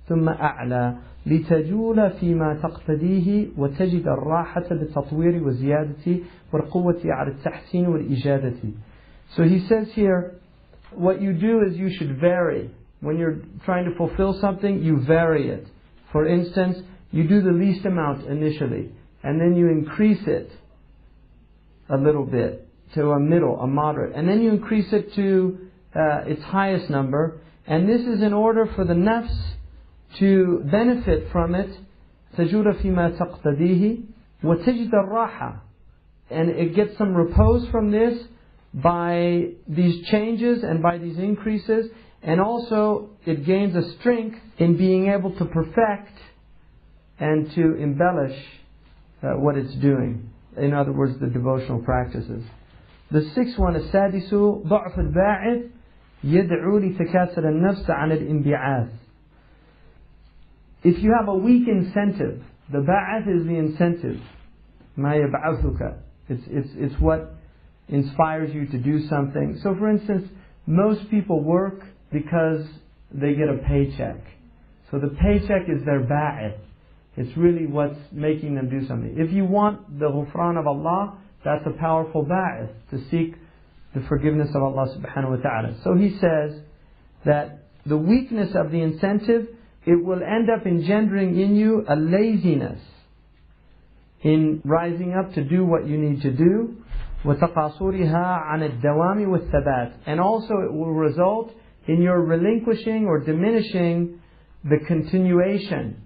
ثم 0.08 0.28
أعلى 0.28 0.94
لتجول 1.26 2.10
فيما 2.10 2.54
تقتديه 2.62 3.46
وتجد 3.56 4.06
الراحة 4.06 4.68
بالتطوير 4.70 5.44
والزيادة 5.44 6.18
والقوة 6.52 7.00
على 7.04 7.30
التحسين 7.30 7.86
والإجادة. 7.86 8.72
So 9.36 9.42
he 9.42 9.66
says 9.66 9.88
here, 9.94 10.34
what 10.92 11.20
you 11.20 11.32
do 11.32 11.62
is 11.62 11.76
you 11.76 11.90
should 11.90 12.20
vary. 12.20 12.70
When 13.00 13.18
you're 13.18 13.38
trying 13.64 13.90
to 13.90 13.96
fulfill 13.96 14.38
something, 14.40 14.82
you 14.82 15.00
vary 15.00 15.48
it. 15.48 15.66
For 16.12 16.26
instance, 16.26 16.78
you 17.10 17.26
do 17.26 17.42
the 17.42 17.52
least 17.52 17.84
amount 17.84 18.26
initially, 18.26 18.90
and 19.22 19.40
then 19.40 19.56
you 19.56 19.68
increase 19.68 20.26
it 20.26 20.50
a 21.88 21.96
little 21.96 22.24
bit 22.24 22.68
to 22.94 23.10
a 23.10 23.20
middle, 23.20 23.60
a 23.60 23.66
moderate, 23.66 24.14
and 24.14 24.28
then 24.28 24.40
you 24.40 24.50
increase 24.50 24.92
it 24.92 25.12
to 25.14 25.58
uh, 25.94 26.18
its 26.26 26.42
highest 26.42 26.90
number, 26.90 27.40
and 27.66 27.88
this 27.88 28.02
is 28.02 28.22
in 28.22 28.32
order 28.32 28.66
for 28.74 28.84
the 28.84 28.94
nafs 28.94 29.54
to 30.18 30.62
benefit 30.70 31.30
from 31.32 31.54
it 31.54 31.70
تجول 32.36 32.74
فيما 32.74 33.10
تقتديه 33.18 33.98
وتجد 34.44 34.94
الراحة 34.94 35.60
and 36.30 36.48
it 36.50 36.74
gets 36.74 36.96
some 36.96 37.14
repose 37.14 37.68
from 37.68 37.90
this 37.90 38.24
by 38.72 39.50
these 39.68 40.04
changes 40.06 40.64
and 40.64 40.82
by 40.82 40.98
these 40.98 41.18
increases 41.18 41.90
and 42.22 42.40
also 42.40 43.10
it 43.24 43.44
gains 43.44 43.76
a 43.76 43.92
strength 43.98 44.38
in 44.58 44.76
being 44.76 45.08
able 45.08 45.30
to 45.36 45.44
perfect 45.44 46.18
and 47.20 47.50
to 47.52 47.76
embellish 47.76 48.38
uh, 49.22 49.28
what 49.38 49.56
it's 49.56 49.74
doing 49.76 50.30
in 50.56 50.72
other 50.74 50.92
words 50.92 51.18
the 51.20 51.26
devotional 51.26 51.80
practices 51.80 52.42
the 53.10 53.30
sixth 53.34 53.58
one 53.58 53.76
السادس 53.76 54.34
ضعف 54.66 54.98
الباعث 54.98 55.62
يدعو 56.24 56.78
لتكاسل 56.78 57.46
النفس 57.46 57.90
عن 57.90 58.12
الانبعاث 58.12 58.88
if 60.83 61.03
you 61.03 61.13
have 61.17 61.27
a 61.27 61.35
weak 61.35 61.67
incentive, 61.67 62.41
the 62.71 62.79
ba'ath 62.79 63.27
is 63.27 63.45
the 63.45 63.55
incentive. 63.55 64.21
Ma. 64.95 65.13
It's, 65.13 66.43
it's, 66.47 66.69
it's 66.75 67.01
what 67.01 67.33
inspires 67.87 68.53
you 68.53 68.67
to 68.67 68.77
do 68.77 69.07
something. 69.07 69.59
So 69.63 69.75
for 69.75 69.89
instance, 69.89 70.29
most 70.67 71.09
people 71.09 71.43
work 71.43 71.81
because 72.11 72.65
they 73.11 73.33
get 73.33 73.49
a 73.49 73.57
paycheck. 73.67 74.17
So 74.91 74.99
the 74.99 75.09
paycheck 75.09 75.63
is 75.67 75.83
their 75.85 76.01
ba'ath. 76.01 76.59
It's 77.17 77.35
really 77.35 77.65
what's 77.65 77.99
making 78.11 78.55
them 78.55 78.69
do 78.69 78.87
something. 78.87 79.15
If 79.17 79.31
you 79.33 79.45
want 79.45 79.99
the 79.99 80.05
ghufran 80.05 80.59
of 80.59 80.67
Allah, 80.67 81.17
that's 81.43 81.65
a 81.65 81.71
powerful 81.71 82.25
ba'ath 82.25 82.69
to 82.91 83.09
seek 83.09 83.35
the 83.93 84.01
forgiveness 84.07 84.49
of 84.53 84.61
Allah 84.61 84.95
subhanahu 84.95 85.37
wa 85.37 85.49
ta'ala. 85.49 85.75
So 85.83 85.95
he 85.95 86.11
says 86.19 86.61
that 87.25 87.63
the 87.85 87.97
weakness 87.97 88.55
of 88.55 88.71
the 88.71 88.81
incentive 88.81 89.47
it 89.86 90.02
will 90.02 90.22
end 90.22 90.48
up 90.50 90.66
engendering 90.66 91.38
in 91.38 91.56
you 91.56 91.84
a 91.88 91.96
laziness 91.96 92.80
in 94.22 94.62
rising 94.64 95.12
up 95.14 95.34
to 95.34 95.44
do 95.44 95.64
what 95.64 95.86
you 95.86 95.98
need 95.98 96.22
to 96.22 96.30
do 96.32 96.76
وتقاصرها 97.24 98.36
عن 98.36 98.62
الدوام 98.62 99.28
والثبات 99.28 99.92
and 100.06 100.20
also 100.20 100.54
it 100.60 100.72
will 100.72 100.92
result 100.92 101.52
in 101.86 102.02
your 102.02 102.20
relinquishing 102.20 103.06
or 103.06 103.20
diminishing 103.20 104.20
the 104.64 104.78
continuation 104.86 106.02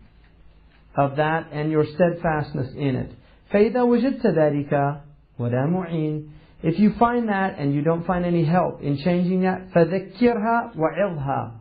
of 0.97 1.17
that 1.17 1.49
and 1.53 1.71
your 1.71 1.85
steadfastness 1.85 2.73
in 2.75 2.97
it 2.97 3.11
فإذا 3.53 3.83
وجدت 3.83 4.27
ذلك 4.27 5.01
ولا 5.39 5.67
معين 5.67 6.31
if 6.62 6.78
you 6.78 6.93
find 6.99 7.28
that 7.28 7.59
and 7.59 7.73
you 7.73 7.83
don't 7.83 8.05
find 8.05 8.25
any 8.25 8.44
help 8.44 8.83
in 8.83 8.97
changing 8.99 9.43
that 9.43 9.71
فذكرها 9.75 10.73
وعظها 10.77 11.53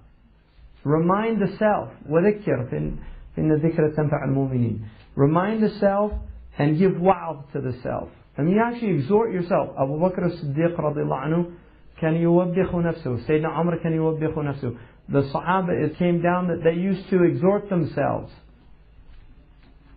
Remind 0.85 1.41
the 1.41 1.57
self. 1.59 1.91
وَذَكِّرْ 2.11 2.71
فَإِنَّ 2.71 3.61
ذِكْرَ 3.61 3.95
تَنْفَعَ 3.97 4.25
الْمُؤْمِنِينَ 4.29 4.81
Remind 5.15 5.63
the 5.63 5.71
self 5.79 6.13
and 6.59 6.79
give 6.79 6.93
wa'z 7.01 7.45
to 7.53 7.61
the 7.61 7.79
self. 7.83 8.09
And 8.37 8.51
you 8.51 8.61
actually 8.65 8.99
exhort 8.99 9.33
yourself. 9.33 9.71
Abu 9.79 9.93
Bakr 9.99 10.27
as-Siddiq 10.27 10.77
radiallahu 10.77 11.27
anhu, 11.27 11.53
كان 12.01 12.17
يوبخ 12.17 12.75
نفسه. 12.75 13.27
Sayyidina 13.27 13.61
Umar 13.61 13.79
you 13.85 13.91
يوبخ 13.91 14.35
نفسه. 14.37 14.77
The 15.09 15.23
Sahaba, 15.33 15.85
it 15.85 15.99
came 15.99 16.23
down 16.23 16.49
that 16.49 16.65
they 16.65 16.73
used 16.73 17.09
to 17.11 17.23
exhort 17.23 17.69
themselves. 17.69 18.33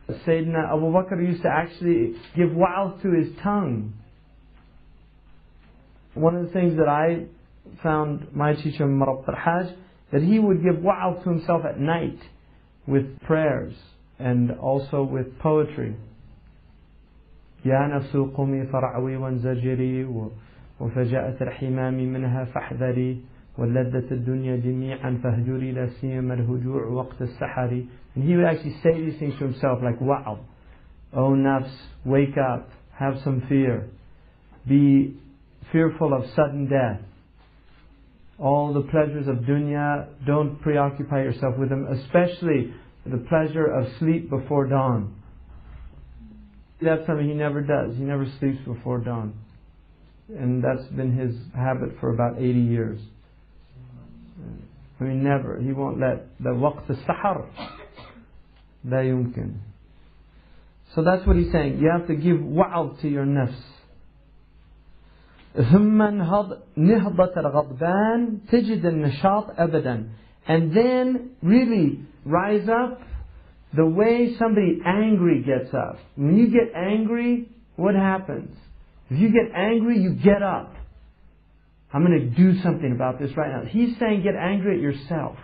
Sayyidina 0.10 0.72
Abu 0.72 0.92
Bakr 0.92 1.26
used 1.26 1.42
to 1.42 1.50
actually 1.50 2.16
give 2.36 2.52
wa'z 2.52 3.02
to 3.02 3.12
his 3.12 3.36
tongue. 3.42 3.94
One 6.14 6.36
of 6.36 6.46
the 6.46 6.52
things 6.52 6.78
that 6.78 6.88
I 6.88 7.26
found 7.82 8.34
my 8.34 8.54
teacher, 8.54 8.86
Murabit 8.86 9.28
al-Hajj, 9.30 9.76
that 10.12 10.22
he 10.22 10.40
would 10.40 10.64
give 10.64 10.78
wa'z 10.78 11.24
to 11.24 11.30
himself 11.30 11.64
at 11.66 11.80
night 11.80 12.20
with 12.88 13.20
prayers 13.22 13.74
and 14.20 14.52
also 14.52 15.04
with 15.04 15.38
poetry. 15.40 15.96
الحمام 21.42 21.94
منها 21.94 22.46
فاحذري 22.46 23.22
الدنيا 24.12 24.56
جميعا 24.56 25.20
فاهجري 25.24 25.72
لا 25.72 25.88
سيما 26.02 26.34
الهجوع 26.34 26.86
وقت 26.86 27.22
السحر 27.22 27.86
And 28.16 28.24
he 28.24 28.36
would 28.36 28.46
actually 28.46 28.76
say 28.84 28.94
these 28.94 29.20
things 29.20 29.34
to 29.40 29.46
himself 29.46 29.80
like 29.82 30.00
wow 30.02 30.40
oh 31.16 31.32
nafs, 31.32 31.72
wake 32.04 32.38
up, 32.38 32.70
have 32.94 33.16
some 33.24 33.44
fear, 33.48 33.88
be 34.68 35.16
fearful 35.72 36.14
of 36.14 36.24
sudden 36.36 36.68
death, 36.68 37.02
all 38.40 38.74
the 38.74 38.82
pleasures 38.82 39.28
of 39.28 39.38
dunya, 39.46 40.08
don't 40.26 40.62
preoccupy 40.62 41.22
yourself 41.22 41.58
with 41.58 41.70
them, 41.70 41.88
especially 41.88 42.74
the 43.06 43.18
pleasure 43.30 43.66
of 43.66 43.88
sleep 44.00 44.30
before 44.30 44.68
dawn. 44.68 45.16
That's 46.82 47.06
something 47.08 47.28
he 47.28 47.34
never 47.34 47.62
does. 47.62 47.96
He 47.96 48.04
never 48.04 48.28
sleeps 48.40 48.60
before 48.66 49.00
dawn. 49.00 49.34
And 50.30 50.64
that's 50.64 50.86
been 50.92 51.16
his 51.16 51.36
habit 51.56 51.98
for 52.00 52.14
about 52.14 52.38
80 52.38 52.60
years. 52.60 53.00
I 55.00 55.04
mean, 55.04 55.24
never. 55.24 55.60
He 55.60 55.72
won't 55.72 56.00
let 56.00 56.28
the 56.40 56.50
waqt 56.50 56.90
al-sahar. 56.90 57.48
La 58.86 58.98
yumkin. 58.98 59.56
So 60.94 61.04
that's 61.04 61.26
what 61.26 61.36
he's 61.36 61.52
saying. 61.52 61.80
You 61.80 61.92
have 61.92 62.08
to 62.08 62.16
give 62.16 62.38
wa'z 62.38 63.00
to 63.02 63.08
your 63.08 63.26
nafs. 63.26 63.56
ثم 65.73 66.03
انهض 66.03 66.59
نهضة 66.77 67.41
الغضبان 67.41 68.39
تجد 68.49 68.87
النشاط 68.87 69.51
أبدا 69.59 70.05
and 70.49 70.73
then 70.73 71.31
really 71.43 72.01
rise 72.25 72.69
up 72.69 73.01
the 73.75 73.87
way 73.87 74.35
somebody 74.39 74.81
angry 74.85 75.43
gets 75.43 75.73
up. 75.75 75.99
When 76.17 76.37
you 76.37 76.49
get 76.49 76.75
angry, 76.75 77.49
what 77.77 77.95
happens? 77.95 78.57
If 79.11 79.19
you 79.19 79.29
get 79.29 79.55
angry, 79.55 79.99
you 79.99 80.15
get 80.15 80.43
up. 80.43 80.75
I'm 81.93 82.05
going 82.05 82.19
to 82.19 82.27
do 82.27 82.61
something 82.63 82.93
about 82.93 83.19
this 83.19 83.31
right 83.37 83.51
now. 83.51 83.69
He's 83.69 83.97
saying 83.99 84.23
get 84.23 84.35
angry 84.37 84.77
at 84.77 84.81
yourself. 84.81 85.37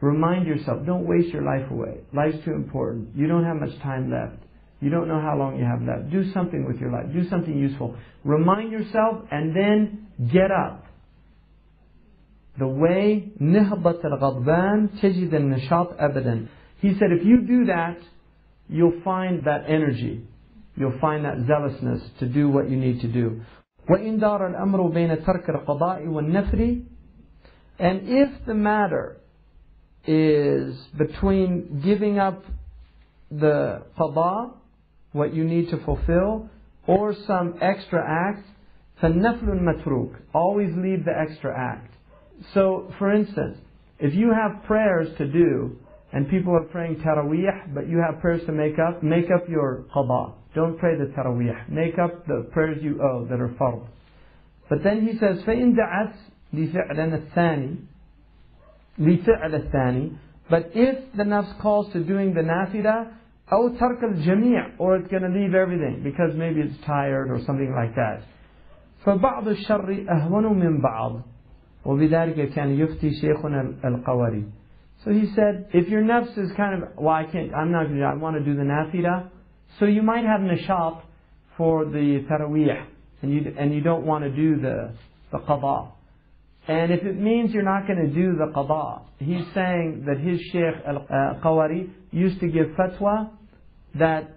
Remind 0.00 0.46
yourself, 0.46 0.84
don't 0.84 1.06
waste 1.06 1.28
your 1.28 1.42
life 1.42 1.70
away. 1.70 2.00
Life's 2.12 2.44
too 2.44 2.52
important. 2.52 3.10
You 3.14 3.28
don't 3.28 3.44
have 3.44 3.56
much 3.56 3.78
time 3.80 4.10
left. 4.10 4.42
You 4.80 4.90
don't 4.90 5.06
know 5.06 5.20
how 5.20 5.36
long 5.38 5.58
you 5.58 5.64
have 5.64 5.80
left. 5.80 6.10
Do 6.10 6.32
something 6.32 6.66
with 6.66 6.78
your 6.78 6.90
life. 6.90 7.06
Do 7.12 7.28
something 7.28 7.56
useful. 7.56 7.96
Remind 8.24 8.72
yourself 8.72 9.24
and 9.30 9.54
then 9.54 10.08
get 10.32 10.50
up. 10.50 10.84
The 12.58 12.66
way 12.66 13.32
نهضة 13.40 14.04
الغضبان 14.04 14.88
تجد 15.00 15.34
النشاط 15.34 16.00
أبدا. 16.00 16.48
He 16.80 16.94
said 16.98 17.12
if 17.12 17.24
you 17.24 17.42
do 17.42 17.66
that, 17.66 17.96
you'll 18.68 19.00
find 19.04 19.44
that 19.44 19.64
energy. 19.68 20.26
You'll 20.74 20.98
find 21.00 21.24
that 21.24 21.46
zealousness 21.46 22.02
to 22.18 22.26
do 22.26 22.48
what 22.48 22.68
you 22.68 22.76
need 22.76 23.00
to 23.02 23.08
do. 23.08 23.40
وإن 23.88 24.18
دار 24.18 24.46
الأمر 24.46 24.88
بين 24.88 25.24
ترك 25.24 25.50
القضاء 25.50 26.06
والنفر 26.06 26.82
And 27.78 28.00
if 28.04 28.46
the 28.46 28.54
matter 28.54 29.16
is 30.06 30.76
between 30.98 31.80
giving 31.84 32.18
up 32.18 32.44
the 33.30 33.82
qada 33.96 34.52
what 35.17 35.33
you 35.33 35.43
need 35.43 35.69
to 35.69 35.77
fulfill, 35.83 36.49
or 36.85 37.13
some 37.25 37.55
extra 37.61 38.01
act, 38.01 38.45
فَالنَّفْلُ 39.01 39.61
matruk. 39.61 40.15
Always 40.33 40.69
leave 40.75 41.05
the 41.05 41.13
extra 41.17 41.53
act. 41.57 41.93
So, 42.53 42.93
for 42.97 43.13
instance, 43.13 43.57
if 43.99 44.13
you 44.13 44.31
have 44.31 44.63
prayers 44.65 45.09
to 45.17 45.27
do, 45.27 45.77
and 46.13 46.29
people 46.29 46.55
are 46.55 46.63
praying 46.63 46.97
tarawih, 46.97 47.73
but 47.73 47.87
you 47.89 47.97
have 47.97 48.21
prayers 48.21 48.45
to 48.45 48.51
make 48.51 48.79
up, 48.79 49.03
make 49.03 49.25
up 49.25 49.49
your 49.49 49.85
qada. 49.93 50.33
Don't 50.55 50.77
pray 50.79 50.97
the 50.97 51.05
tarawih. 51.05 51.69
Make 51.69 51.99
up 51.99 52.25
the 52.25 52.47
prayers 52.51 52.81
you 52.81 53.01
owe 53.01 53.25
that 53.25 53.39
are 53.39 53.53
fard. 53.59 53.85
But 54.69 54.83
then 54.83 55.05
he 55.05 55.17
says, 55.19 55.43
فَإِن 55.43 55.75
دَعَتْ 55.75 56.13
لِفِعْلًا 56.53 57.33
الثَّانِي 57.33 57.77
لِفِعْلَ 58.99 59.71
الثَّانِي 59.71 60.17
But 60.49 60.71
if 60.73 61.13
the 61.15 61.23
nafs 61.23 61.59
calls 61.61 61.91
to 61.93 62.03
doing 62.03 62.33
the 62.33 62.41
nafila, 62.41 63.13
أو 63.51 63.69
ترك 63.69 64.03
الجميع 64.03 64.77
or 64.77 64.97
it's 64.97 65.07
going 65.07 65.23
to 65.23 65.29
leave 65.29 65.55
everything 65.55 66.01
because 66.03 66.35
maybe 66.35 66.61
it's 66.61 66.77
tired 66.85 67.31
or 67.31 67.39
something 67.45 67.73
like 67.73 67.95
that. 67.95 68.21
فبعض 69.05 69.47
الشر 69.47 70.05
أهون 70.09 70.59
من 70.59 70.81
بعض 70.81 71.21
وبذلك 71.85 72.49
كان 72.53 72.69
يفتي 72.69 73.11
شيخنا 73.21 73.73
القوري. 73.85 74.43
So 75.05 75.11
he 75.11 75.27
said, 75.35 75.67
if 75.73 75.87
your 75.87 76.01
nafs 76.01 76.37
is 76.37 76.51
kind 76.57 76.81
of, 76.81 76.89
well, 76.97 77.13
I 77.13 77.23
can't, 77.23 77.53
I'm 77.53 77.71
not 77.71 77.85
going 77.85 77.99
to, 77.99 78.03
I 78.03 78.15
want 78.15 78.35
to 78.35 78.43
do 78.43 78.55
the 78.55 78.63
nafila, 78.63 79.29
so 79.79 79.85
you 79.85 80.01
might 80.01 80.25
have 80.25 80.41
nishab 80.41 81.01
for 81.55 81.85
the 81.85 82.25
tarawih, 82.29 82.85
and 83.21 83.31
you 83.31 83.53
and 83.57 83.73
you 83.73 83.81
don't 83.81 84.05
want 84.05 84.23
to 84.23 84.31
do 84.31 84.59
the 84.59 84.93
the 85.31 85.37
qada. 85.39 85.91
And 86.67 86.91
if 86.91 87.03
it 87.03 87.17
means 87.17 87.53
you're 87.53 87.63
not 87.63 87.87
going 87.87 87.99
to 87.99 88.13
do 88.13 88.33
the 88.35 88.51
qada, 88.53 89.03
he's 89.19 89.45
saying 89.53 90.03
that 90.07 90.19
his 90.19 90.41
sheikh 90.51 90.75
al-Qawri 90.85 91.87
uh, 91.87 91.91
used 92.11 92.39
to 92.41 92.47
give 92.47 92.67
fatwa 92.77 93.29
that 93.95 94.31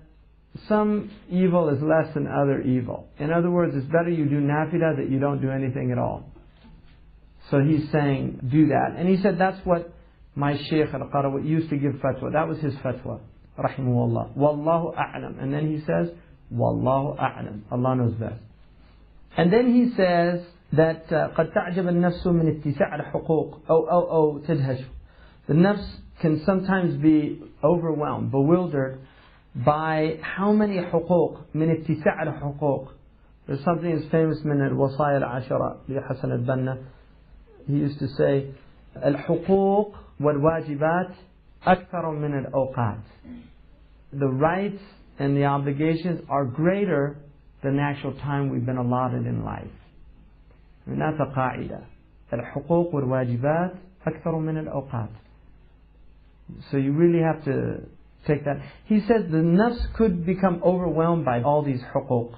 some 0.69 1.11
evil 1.31 1.69
is 1.69 1.81
less 1.83 2.13
than 2.15 2.27
other 2.27 2.61
evil. 2.63 3.09
In 3.19 3.33
other 3.33 3.51
words, 3.51 3.75
it's 3.77 3.87
better 3.87 4.11
you 4.11 4.27
do 4.27 4.41
nafila 4.41 4.97
that 4.97 5.09
you 5.11 5.19
don't 5.19 5.41
do 5.41 5.51
anything 5.51 5.93
at 5.93 5.99
all. 5.99 6.25
So 7.51 7.61
he's 7.61 7.91
saying, 7.91 8.41
do 8.51 8.69
that. 8.69 8.95
And 8.97 9.09
he 9.09 9.17
said, 9.23 9.39
that's 9.39 9.65
what 9.65 9.93
my 10.35 10.57
Shaykh 10.57 10.93
al-Qarawi 10.93 11.47
used 11.47 11.71
to 11.71 11.77
give 11.77 11.93
fatwa. 11.95 12.33
That 12.33 12.49
was 12.49 12.59
his 12.59 12.75
fatwa. 12.75 13.21
Rahimullah. 13.59 14.37
Wallahu 14.37 14.95
a'lam. 14.95 15.43
And 15.43 15.53
then 15.53 15.69
he 15.69 15.81
says, 15.81 16.11
Wallahu 16.53 17.19
a'lam. 17.19 17.63
Allah 17.71 17.97
knows 17.97 18.15
best. 18.15 18.41
And 19.37 19.53
then 19.53 19.75
he 19.75 19.95
says 19.97 20.43
that, 20.73 21.09
قَدْ 21.09 21.53
تَعْجَبَ 21.55 21.85
النَّفْسُ 21.89 22.27
مِنْ 22.27 22.63
اتِّسَاعَ 22.63 23.13
الْحُقُوقِ 23.13 23.61
أو, 23.71 23.89
أو, 23.91 24.11
أو 24.11 24.39
تدهش. 24.39 24.85
The 25.47 25.55
nafs 25.55 25.85
can 26.21 26.43
sometimes 26.45 26.97
be 26.97 27.43
overwhelmed, 27.65 28.31
bewildered 28.31 29.01
by 29.56 30.20
how 30.22 30.52
many 30.52 30.82
حقوق 30.82 31.40
من 31.54 31.70
اتساع 31.70 32.24
الحقوق. 32.24 32.88
There's 33.48 33.64
something 33.64 33.96
that's 33.96 34.12
famous 34.12 34.46
من 34.46 34.62
الوصايا 34.68 35.18
العشرة 35.18 35.82
لحسن 35.90 36.32
البنا. 36.32 36.78
He 37.68 37.74
used 37.74 38.00
to 38.00 38.08
say 38.08 38.52
الحقوق 38.96 39.96
والواجبات 40.20 41.12
أكثر 41.68 42.12
من 42.12 42.46
الأوقات. 42.46 43.04
The 44.14 44.28
rights 44.28 44.82
and 45.20 45.38
the 45.38 45.46
obligations 45.46 46.22
are 46.30 46.46
greater 46.46 47.18
than 47.64 47.78
the 47.78 47.82
actual 47.82 48.14
time 48.14 48.50
we've 48.50 48.66
been 48.66 48.78
allotted 48.78 49.26
in 49.26 49.44
life. 49.44 49.68
And 50.86 51.02
that's 51.02 51.20
a 51.20 51.34
قاعدة. 51.36 51.82
الحقوق 52.34 52.96
والواجبات 52.96 53.74
أكثر 54.08 54.40
من 54.40 54.58
الأوقات. 54.58 55.10
So 56.72 56.78
you 56.78 56.92
really 56.94 57.22
have 57.22 57.44
to 57.46 57.82
take 58.28 58.46
that. 58.46 58.62
He 58.86 59.00
says 59.02 59.30
the 59.30 59.38
nafs 59.38 59.94
could 59.94 60.26
become 60.26 60.62
overwhelmed 60.64 61.26
by 61.26 61.42
all 61.42 61.62
these 61.62 61.82
حقوق. 61.94 62.36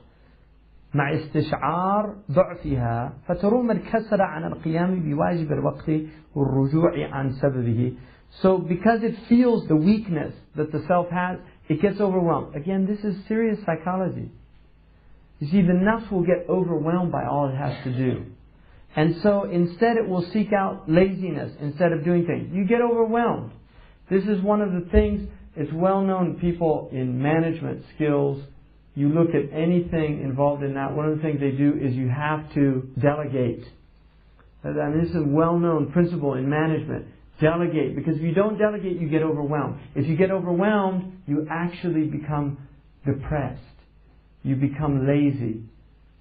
مع 0.93 1.13
استشعار 1.13 2.15
ضعفها 2.31 3.13
فتروم 3.27 3.71
الكسل 3.71 4.21
عن 4.21 4.43
القيام 4.43 4.99
بواجب 4.99 5.51
الوقت 5.51 5.91
والرجوع 6.35 7.07
عن 7.11 7.31
سببه. 7.31 7.93
So 8.41 8.57
because 8.57 9.03
it 9.03 9.15
feels 9.29 9.67
the 9.67 9.75
weakness 9.75 10.33
that 10.55 10.71
the 10.71 10.83
self 10.87 11.09
has, 11.09 11.39
it 11.69 11.81
gets 11.81 11.99
overwhelmed. 11.99 12.55
Again, 12.55 12.85
this 12.85 13.03
is 13.03 13.15
serious 13.27 13.59
psychology. 13.65 14.31
You 15.39 15.47
see, 15.47 15.61
the 15.61 15.73
nafs 15.73 16.11
will 16.11 16.23
get 16.23 16.45
overwhelmed 16.49 17.11
by 17.11 17.25
all 17.25 17.49
it 17.49 17.55
has 17.55 17.83
to 17.83 17.93
do. 17.93 18.25
And 18.95 19.17
so 19.21 19.43
instead 19.43 19.97
it 19.97 20.07
will 20.07 20.25
seek 20.33 20.51
out 20.53 20.89
laziness 20.89 21.55
instead 21.61 21.91
of 21.91 22.03
doing 22.03 22.25
things. 22.25 22.49
You 22.51 22.65
get 22.65 22.81
overwhelmed. 22.81 23.51
This 24.09 24.23
is 24.23 24.41
one 24.41 24.61
of 24.61 24.71
the 24.71 24.89
things, 24.89 25.29
it's 25.56 25.72
well 25.72 26.00
known 26.00 26.38
people 26.40 26.88
in 26.92 27.20
management 27.20 27.84
skills, 27.94 28.42
you 28.94 29.08
look 29.08 29.30
at 29.30 29.52
anything 29.56 30.22
involved 30.22 30.62
in 30.62 30.74
that, 30.74 30.94
one 30.94 31.08
of 31.08 31.16
the 31.16 31.22
things 31.22 31.40
they 31.40 31.50
do 31.50 31.78
is 31.80 31.94
you 31.94 32.08
have 32.08 32.52
to 32.54 32.88
delegate. 33.00 33.64
And 34.64 35.00
this 35.00 35.10
is 35.10 35.16
a 35.16 35.24
well 35.24 35.58
known 35.58 35.90
principle 35.92 36.34
in 36.34 36.48
management. 36.48 37.06
Delegate. 37.40 37.96
Because 37.96 38.16
if 38.16 38.22
you 38.22 38.34
don't 38.34 38.58
delegate, 38.58 39.00
you 39.00 39.08
get 39.08 39.22
overwhelmed. 39.22 39.80
If 39.94 40.06
you 40.06 40.16
get 40.16 40.30
overwhelmed, 40.30 41.20
you 41.26 41.46
actually 41.50 42.04
become 42.04 42.58
depressed. 43.04 43.60
You 44.44 44.56
become 44.56 45.06
lazy. 45.06 45.64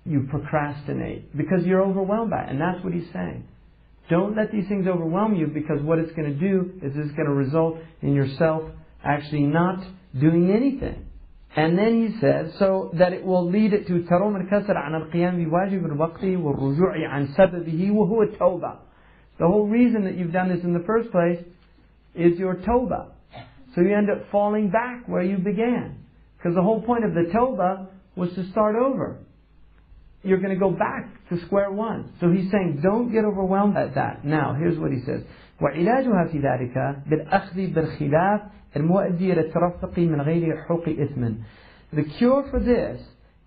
You 0.06 0.28
procrastinate. 0.30 1.35
Because 1.38 1.64
you're 1.64 1.81
overwhelmed 1.81 2.31
by 2.31 2.44
it. 2.44 2.49
And 2.49 2.60
that's 2.60 2.83
what 2.83 2.94
he's 2.94 3.08
saying. 3.14 3.47
Don't 4.10 4.35
let 4.35 4.51
these 4.51 4.67
things 4.67 4.88
overwhelm 4.88 5.35
you 5.35 5.47
because 5.47 5.81
what 5.81 5.99
it's 5.99 6.12
going 6.14 6.33
to 6.33 6.40
do 6.40 6.72
is 6.81 6.94
it's 6.96 7.15
going 7.15 7.28
to 7.28 7.33
result 7.33 7.78
in 8.01 8.14
yourself 8.14 8.64
actually 9.05 9.44
not 9.44 9.85
doing 10.19 10.51
anything. 10.51 11.06
And 11.55 11.78
then 11.78 12.06
he 12.06 12.21
says, 12.21 12.53
so 12.58 12.90
that 12.99 13.12
it 13.15 13.24
will 13.24 13.51
lead 13.51 13.72
it 13.72 13.87
to 13.87 13.92
تروم 14.01 14.37
الكسر 14.37 14.76
عن 14.76 14.94
القيام 14.94 15.44
بواجب 15.44 15.87
الوقت 15.87 16.24
والرجوع 16.24 17.08
عن 17.08 17.26
سببه 17.26 17.90
وهو 17.90 18.22
التوبة. 18.22 18.76
The 19.39 19.47
whole 19.47 19.67
reason 19.67 20.05
that 20.05 20.17
you've 20.17 20.33
done 20.33 20.49
this 20.49 20.65
in 20.65 20.72
the 20.72 20.85
first 20.87 21.10
place 21.10 21.42
is 22.15 22.39
your 22.39 22.56
tawbah. 22.56 23.08
So 23.74 23.83
you 23.83 23.94
end 23.94 24.10
up 24.10 24.31
falling 24.31 24.71
back 24.71 25.06
where 25.06 25.22
you 25.22 25.37
began. 25.39 26.05
Because 26.37 26.55
the 26.55 26.62
whole 26.62 26.83
point 26.83 27.05
of 27.05 27.12
the 27.12 27.31
tawbah 27.33 27.89
was 28.17 28.33
to 28.35 28.51
start 28.51 28.76
over. 28.76 29.19
You're 30.22 30.39
going 30.39 30.55
to 30.55 30.60
go 30.60 30.71
back 30.71 31.28
to 31.28 31.40
square 31.47 31.71
one. 31.71 32.12
So 32.21 32.31
he's 32.31 32.51
saying, 32.51 32.81
don't 32.83 33.12
get 33.12 33.24
overwhelmed 33.24 33.76
at 33.76 33.94
that. 33.94 34.24
Now, 34.24 34.55
here's 34.58 34.78
what 34.78 34.92
he 34.92 35.01
says. 35.05 35.22
وعلاجها 35.60 36.24
في 36.33 36.40
ذلك 36.40 37.03
بالأخذ 37.06 37.74
بالخلاف 37.74 38.40
المؤدي 38.76 39.33
إلى 39.33 39.40
الترفق 39.40 39.99
من 39.99 40.21
غير 40.21 40.56
حقوق 40.56 40.89
إثم. 40.89 41.35
The 41.92 42.05
cure 42.19 42.44
for 42.51 42.60
this, 42.60 43.01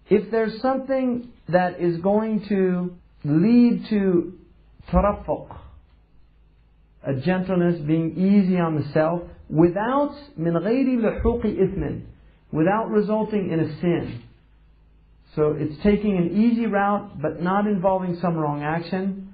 if 0.10 0.32
there's 0.32 0.62
something 0.62 1.30
that 1.50 1.80
is 1.80 1.98
going 1.98 2.46
to 2.48 2.96
lead 3.24 3.86
to 3.90 4.34
tarafuq, 4.92 5.58
a 7.04 7.14
gentleness, 7.16 7.80
being 7.82 8.18
easy 8.18 8.58
on 8.58 8.76
the 8.76 8.86
self, 8.94 9.22
without 9.50 10.16
من 10.38 10.58
غير 10.58 11.00
لحوق 11.00 11.44
إثم, 11.44 12.02
without 12.52 12.90
resulting 12.90 13.52
in 13.52 13.60
a 13.60 13.80
sin. 13.80 14.24
So 15.36 15.56
it's 15.58 15.82
taking 15.84 16.18
an 16.18 16.32
easy 16.36 16.66
route, 16.66 17.22
but 17.22 17.42
not 17.42 17.68
involving 17.68 18.18
some 18.20 18.36
wrong 18.36 18.64
action. 18.64 19.34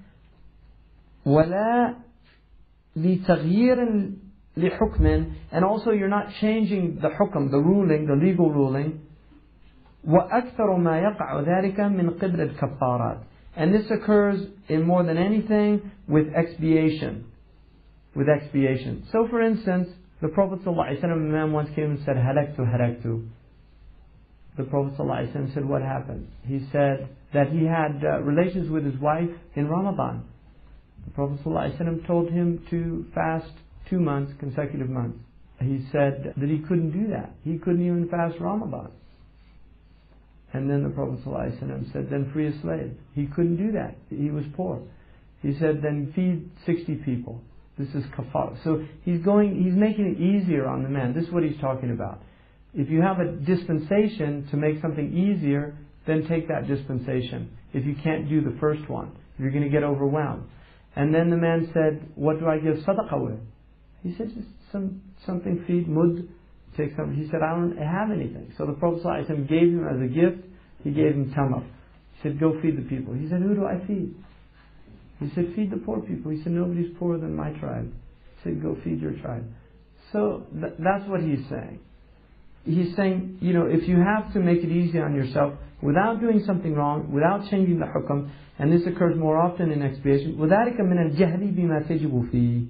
ولا 1.25 1.95
لتغيير 2.95 4.11
لحكم 4.59 5.33
and 5.51 5.65
also 5.65 5.91
you're 5.91 6.07
not 6.07 6.27
changing 6.39 6.99
the 7.01 7.09
حكم, 7.09 7.51
the 7.51 7.57
ruling, 7.57 8.07
the 8.07 8.15
legal 8.15 8.51
ruling. 8.51 9.01
وأكثر 10.07 10.77
ما 10.77 10.99
يقع 10.99 11.41
ذلك 11.41 11.79
من 11.79 12.09
قبل 12.09 12.41
الكفارات. 12.41 13.19
And 13.57 13.73
this 13.73 13.89
occurs 13.89 14.47
in 14.67 14.83
more 14.83 15.03
than 15.03 15.17
anything 15.17 15.91
with 16.07 16.27
expiation. 16.33 17.25
With 18.15 18.27
expiation. 18.29 19.07
So 19.11 19.27
for 19.29 19.41
instance, 19.41 19.89
the 20.21 20.29
Prophet 20.29 20.63
ﷺ, 20.63 21.03
a 21.03 21.15
man 21.15 21.51
once 21.51 21.69
came 21.75 21.91
and 21.91 21.99
said, 22.05 22.15
Halaktu, 22.15 22.59
halaktu. 22.59 23.27
The 24.57 24.63
Prophet 24.63 24.97
ﷺ 24.97 25.53
said, 25.53 25.65
What 25.65 25.81
happened? 25.81 26.27
He 26.47 26.65
said 26.71 27.09
that 27.33 27.49
he 27.49 27.65
had 27.65 28.01
uh, 28.03 28.21
relations 28.21 28.69
with 28.69 28.85
his 28.85 28.99
wife 28.99 29.29
in 29.55 29.67
Ramadan. 29.67 30.23
The 31.05 31.11
Prophet 31.11 31.43
ﷺ 31.43 32.07
told 32.07 32.29
him 32.31 32.65
to 32.69 33.05
fast 33.13 33.51
two 33.90 34.00
months, 34.00 34.32
consecutive 34.38 34.88
months. 34.88 35.18
He 35.60 35.84
said 35.92 36.32
that 36.36 36.48
he 36.48 36.58
couldn't 36.60 36.92
do 36.92 37.10
that. 37.10 37.34
He 37.44 37.58
couldn't 37.58 37.84
even 37.84 38.08
fast 38.08 38.36
Ramadan. 38.40 38.90
And 40.52 40.68
then 40.68 40.82
the 40.82 40.88
Prophet 40.90 41.24
ﷺ 41.24 41.92
said, 41.92 42.08
Then 42.10 42.30
free 42.32 42.48
a 42.48 42.60
slave. 42.62 42.96
He 43.14 43.26
couldn't 43.26 43.56
do 43.56 43.72
that. 43.72 43.96
He 44.08 44.30
was 44.30 44.44
poor. 44.56 44.82
He 45.42 45.56
said, 45.58 45.80
Then 45.82 46.12
feed 46.14 46.50
60 46.66 46.96
people. 47.04 47.42
This 47.78 47.88
is 47.94 48.04
kafara. 48.16 48.62
So 48.64 48.84
he's 49.04 49.20
going, 49.20 49.62
he's 49.62 49.74
making 49.74 50.06
it 50.06 50.20
easier 50.20 50.66
on 50.66 50.82
the 50.82 50.88
man. 50.88 51.14
This 51.14 51.24
is 51.24 51.32
what 51.32 51.44
he's 51.44 51.58
talking 51.60 51.90
about. 51.90 52.22
If 52.74 52.90
you 52.90 53.00
have 53.00 53.20
a 53.20 53.32
dispensation 53.32 54.48
to 54.50 54.56
make 54.56 54.80
something 54.80 55.12
easier, 55.16 55.76
then 56.06 56.26
take 56.28 56.48
that 56.48 56.66
dispensation. 56.66 57.56
If 57.72 57.84
you 57.86 57.94
can't 58.02 58.28
do 58.28 58.40
the 58.40 58.56
first 58.60 58.88
one, 58.88 59.12
you're 59.38 59.50
going 59.50 59.64
to 59.64 59.70
get 59.70 59.82
overwhelmed. 59.82 60.44
And 60.96 61.14
then 61.14 61.30
the 61.30 61.36
man 61.36 61.70
said, 61.72 62.08
What 62.16 62.40
do 62.40 62.48
I 62.48 62.58
give 62.58 62.76
sadaqah 62.84 63.24
with? 63.24 63.40
He 64.03 64.15
said, 64.17 64.29
Just 64.33 64.47
some, 64.71 65.01
something, 65.25 65.63
feed 65.65 65.87
mud, 65.87 66.27
take 66.77 66.95
some. 66.95 67.15
He 67.15 67.25
said, 67.29 67.41
I 67.41 67.55
don't 67.55 67.77
have 67.77 68.11
anything. 68.11 68.53
So 68.57 68.65
the 68.65 68.73
Prophet 68.73 69.03
ﷺ 69.03 69.49
gave 69.49 69.69
him 69.69 69.87
as 69.87 70.01
a 70.01 70.07
gift, 70.07 70.45
he 70.83 70.91
gave 70.91 71.13
him 71.13 71.31
tamar. 71.33 71.61
He 72.13 72.21
said, 72.29 72.39
Go 72.39 72.59
feed 72.61 72.77
the 72.77 72.83
people. 72.83 73.13
He 73.13 73.27
said, 73.29 73.41
Who 73.41 73.55
do 73.55 73.65
I 73.65 73.85
feed? 73.85 74.15
He 75.19 75.29
said, 75.33 75.53
Feed 75.55 75.71
the 75.71 75.77
poor 75.77 76.01
people. 76.01 76.31
He 76.31 76.43
said, 76.43 76.51
Nobody's 76.51 76.95
poorer 76.99 77.17
than 77.17 77.35
my 77.35 77.51
tribe. 77.51 77.91
He 78.37 78.49
said, 78.49 78.61
Go 78.61 78.77
feed 78.83 79.01
your 79.01 79.13
tribe. 79.13 79.45
So 80.11 80.45
th- 80.53 80.73
that's 80.79 81.09
what 81.09 81.21
he's 81.21 81.47
saying. 81.49 81.79
He's 82.63 82.95
saying, 82.95 83.37
you 83.41 83.53
know, 83.53 83.67
if 83.67 83.87
you 83.87 83.97
have 83.97 84.33
to 84.33 84.39
make 84.39 84.59
it 84.63 84.71
easy 84.71 84.99
on 84.99 85.15
yourself 85.15 85.53
without 85.81 86.19
doing 86.19 86.43
something 86.45 86.73
wrong, 86.73 87.11
without 87.11 87.49
changing 87.49 87.79
the 87.79 87.85
hukam, 87.85 88.31
and 88.57 88.71
this 88.71 88.87
occurs 88.87 89.17
more 89.17 89.37
often 89.37 89.71
in 89.71 89.81
expiation, 89.81 90.35
وَذَلِكَ 90.37 90.79
مِنَ 90.79 91.11
الْجَهْلِ 91.11 91.55
بِمَا 91.55 91.87
تَجِبُ 91.87 92.31
فِيهِ 92.31 92.67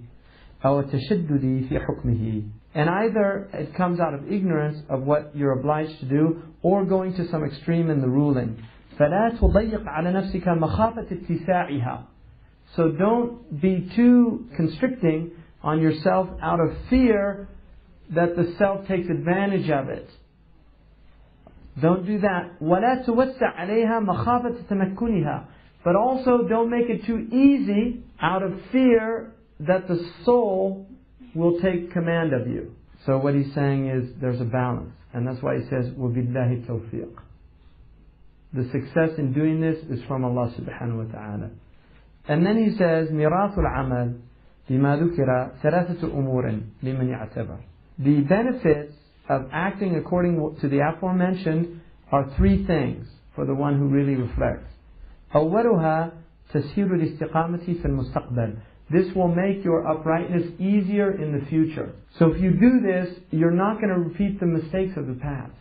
أو 0.66 0.80
التشدد 0.80 1.66
في 1.70 1.80
حكمه 1.80 2.44
and 2.76 2.90
either 2.90 3.48
it 3.54 3.74
comes 3.74 4.00
out 4.00 4.14
of 4.14 4.32
ignorance 4.32 4.78
of 4.90 5.04
what 5.04 5.36
you're 5.36 5.54
obliged 5.54 5.98
to 6.00 6.06
do 6.06 6.42
or 6.62 6.84
going 6.84 7.14
to 7.14 7.28
some 7.30 7.44
extreme 7.44 7.90
in 7.90 8.02
the 8.02 8.10
ruling 8.10 8.58
فلا 9.00 9.30
تضيق 9.40 9.88
على 9.88 10.12
نفسك 10.12 10.48
مخافة 10.48 11.06
اتساعها 11.12 12.04
so 12.76 12.92
don't 12.92 13.62
be 13.62 13.90
too 13.96 14.46
constricting 14.56 15.32
on 15.64 15.80
yourself 15.82 16.28
out 16.42 16.60
of 16.60 16.70
fear 16.90 17.48
that 18.10 18.36
the 18.36 18.56
self 18.58 18.88
takes 18.88 19.08
advantage 19.10 19.70
of 19.70 19.90
it 19.90 20.10
don't 21.82 22.06
do 22.06 22.20
that 22.20 22.62
ولا 22.62 23.06
توسع 23.06 23.48
عليها 23.56 24.00
مخافة 24.00 24.56
تمكنها 24.70 25.46
but 25.84 25.96
also 25.96 26.48
don't 26.48 26.70
make 26.70 26.90
it 26.90 27.06
too 27.06 27.28
easy 27.32 28.04
out 28.22 28.44
of 28.44 28.52
fear 28.72 29.32
that 29.60 29.88
the 29.88 30.04
soul 30.24 30.88
will 31.34 31.60
take 31.60 31.92
command 31.92 32.34
of 32.34 32.48
you. 32.48 32.76
So 33.06 33.18
what 33.18 33.36
he's 33.36 33.54
saying 33.54 33.88
is 33.90 34.10
there's 34.20 34.42
a 34.42 34.46
balance. 34.46 34.94
And 35.14 35.28
that's 35.28 35.42
why 35.42 35.58
he 35.58 35.64
says, 35.70 35.88
وَبِاللَّهِ 35.92 36.66
tawfiq. 36.68 37.10
The 38.54 38.64
success 38.72 39.18
in 39.18 39.34
doing 39.34 39.62
this 39.62 39.78
is 39.90 40.04
from 40.08 40.26
Allah 40.26 40.54
subhanahu 40.60 41.06
wa 41.06 41.12
ta'ala. 41.12 41.50
And 42.28 42.46
then 42.46 42.58
he 42.58 42.78
says, 42.78 43.10
مِيراث 43.10 43.58
العمل 43.58 44.20
بما 44.70 44.98
ذكر 44.98 45.52
ثلاثة 45.62 46.04
أمور 46.04 46.60
لمن 46.84 47.10
يعتبر. 47.10 47.58
The 48.00 48.22
benefits 48.22 48.94
of 49.30 49.48
acting 49.52 49.96
according 49.96 50.58
to 50.62 50.68
the 50.68 50.80
aforementioned 50.80 51.82
are 52.12 52.34
three 52.38 52.66
things 52.66 53.08
for 53.36 53.46
the 53.46 53.54
one 53.54 53.78
who 53.78 53.88
really 53.88 54.16
reflects. 54.16 54.72
أولها 55.36 56.12
تسهيل 56.54 56.94
الاستقامة 56.94 57.58
في 57.82 57.86
المستقبل 57.86 58.54
this 58.90 59.14
will 59.16 59.30
make 59.30 59.64
your 59.64 59.88
uprightness 59.88 60.44
easier 60.60 61.12
in 61.12 61.38
the 61.38 61.46
future. 61.48 61.94
So 62.20 62.32
if 62.32 62.42
you 62.42 62.52
do 62.52 62.82
this, 62.82 63.18
you're 63.32 63.52
not 63.52 63.82
going 63.82 63.90
to 63.90 64.00
repeat 64.00 64.40
the 64.40 64.46
mistakes 64.46 64.96
of 64.96 65.08
the 65.08 65.16
past. 65.16 65.54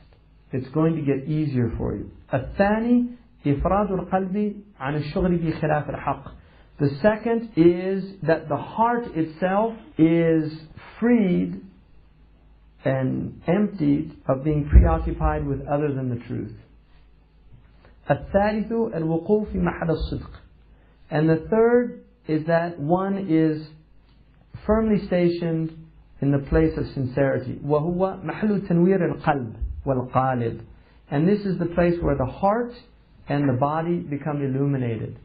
It's 0.53 0.69
going 0.69 0.97
to 0.97 1.03
get 1.03 1.29
easier 1.29 1.73
for 1.79 1.95
you. 1.95 2.11
الثاني 2.33 3.07
إفراد 3.47 3.91
القلب 3.93 4.55
عن 4.81 4.95
الشغل 4.97 5.39
بخلاف 5.39 5.91
الحق. 5.91 6.25
The 6.79 6.91
second 7.03 7.51
is 7.57 8.05
that 8.23 8.49
the 8.49 8.57
heart 8.57 9.07
itself 9.17 9.75
is 9.97 10.53
freed 11.01 11.63
and 12.85 13.41
emptied 13.47 14.17
of 14.29 14.45
being 14.45 14.69
preoccupied 14.69 15.47
with 15.47 15.67
other 15.67 15.93
than 15.93 16.11
the 16.11 16.21
truth. 16.27 16.53
الثالث 18.11 18.73
الوقوف 18.95 19.49
في 19.53 19.59
محل 19.59 19.91
الصدق. 19.91 20.31
And 21.11 21.29
the 21.29 21.47
third 21.49 22.05
is 22.29 22.47
that 22.47 22.79
one 22.79 23.27
is 23.29 23.67
firmly 24.67 25.07
stationed 25.07 25.71
in 26.21 26.31
the 26.31 26.39
place 26.39 26.77
of 26.77 26.87
sincerity. 26.95 27.59
وهو 27.67 28.25
محل 28.25 28.69
تنوير 28.69 29.15
القلب 29.15 29.53
والقالب. 29.87 30.61
And 31.11 31.29
this 31.29 31.41
is 31.41 31.59
the 31.59 31.67
place 31.67 31.95
where 32.01 32.17
the 32.17 32.27
heart 32.27 32.73
and 33.29 33.49
the 33.49 33.53
body 33.53 33.99
become 33.99 34.43
illuminated. 34.43 35.17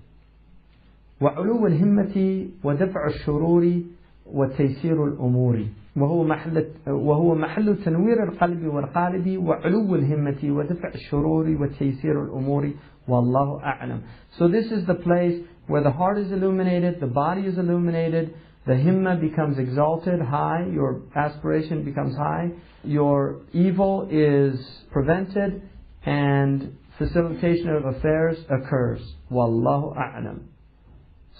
وعلو 1.21 1.67
الهمة 1.67 2.47
ودفع 2.63 3.07
الشرور 3.07 3.81
وتيسير 4.25 5.05
الأمور 5.05 5.65
وهو 5.95 6.23
محل 6.23 6.65
وهو 6.87 7.35
محل 7.35 7.83
تنوير 7.83 8.23
القلب 8.23 8.65
والقالب 8.65 9.37
وعلو 9.37 9.95
الهمة 9.95 10.37
ودفع 10.43 10.89
الشرور 10.95 11.57
وتيسير 11.61 12.23
الأمور 12.23 12.69
والله 13.07 13.61
أعلم. 13.63 14.01
So 14.37 14.47
this 14.47 14.71
is 14.71 14.85
the 14.85 14.95
place 14.95 15.41
where 15.66 15.82
the 15.82 15.90
heart 15.90 16.18
is 16.18 16.30
illuminated, 16.30 17.00
the 17.00 17.06
body 17.06 17.42
is 17.42 17.58
illuminated, 17.58 18.34
the 18.66 18.72
himma 18.72 19.20
becomes 19.20 19.58
exalted, 19.58 20.20
high, 20.20 20.66
your 20.72 21.02
aspiration 21.14 21.84
becomes 21.84 22.16
high, 22.16 22.50
your 22.82 23.40
evil 23.52 24.08
is 24.10 24.58
prevented, 24.90 25.62
and 26.04 26.76
facilitation 26.98 27.68
of 27.70 27.84
affairs 27.84 28.38
occurs. 28.50 29.00
Wallahu 29.30 29.96
a'lam. 29.96 30.44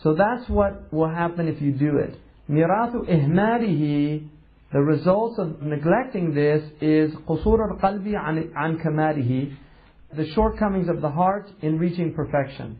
So 0.03 0.15
that's 0.15 0.49
what 0.49 0.93
will 0.93 1.09
happen 1.09 1.49
if 1.49 1.63
you 1.63 1.73
do 1.73 1.99
it. 1.99 2.19
Miratu 2.51 3.09
ihmalihi, 3.09 4.29
the 4.73 4.81
results 4.81 5.39
of 5.39 5.63
neglecting 5.63 6.35
this 6.35 6.63
is 6.81 7.13
qusur 7.29 7.71
al-qalbi 7.71 8.15
an 8.17 8.79
kamalihi, 8.79 9.57
the 10.17 10.31
shortcomings 10.35 10.89
of 10.89 11.01
the 11.01 11.11
heart 11.11 11.51
in 11.63 11.79
reaching 11.79 12.13
perfection. 12.13 12.79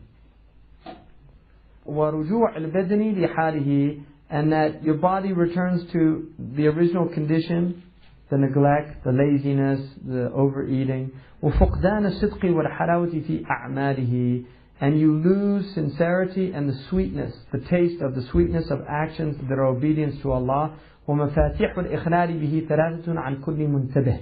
ورجوع 1.86 2.56
البدن 2.56 3.12
لحاله 3.12 4.00
and 4.30 4.52
that 4.52 4.82
your 4.84 4.94
body 4.94 5.32
returns 5.32 5.90
to 5.90 6.28
the 6.38 6.68
original 6.68 7.08
condition, 7.08 7.82
the 8.30 8.38
neglect, 8.38 9.02
the 9.04 9.10
laziness, 9.10 9.80
the 10.06 10.30
overeating. 10.32 11.10
وفقدان 11.42 12.06
الصدق 12.06 12.44
والحلاوة 12.44 13.10
في 13.26 13.44
أعماله 13.50 14.44
and 14.80 14.98
you 14.98 15.12
lose 15.12 15.74
sincerity 15.74 16.52
and 16.52 16.68
the 16.68 16.78
sweetness, 16.88 17.34
the 17.52 17.58
taste 17.58 18.00
of 18.00 18.14
the 18.14 18.22
sweetness 18.30 18.70
of 18.70 18.80
actions 18.88 19.36
that 19.48 19.58
are 19.58 19.66
obedience 19.66 20.20
to 20.22 20.32
Allah. 20.32 20.76
ومفاتيح 21.08 21.78
الإخلال 21.78 22.40
به 22.40 22.66
ثلاثة 22.68 23.20
عن 23.20 23.40
كل 23.42 23.68
منتبه. 23.68 24.20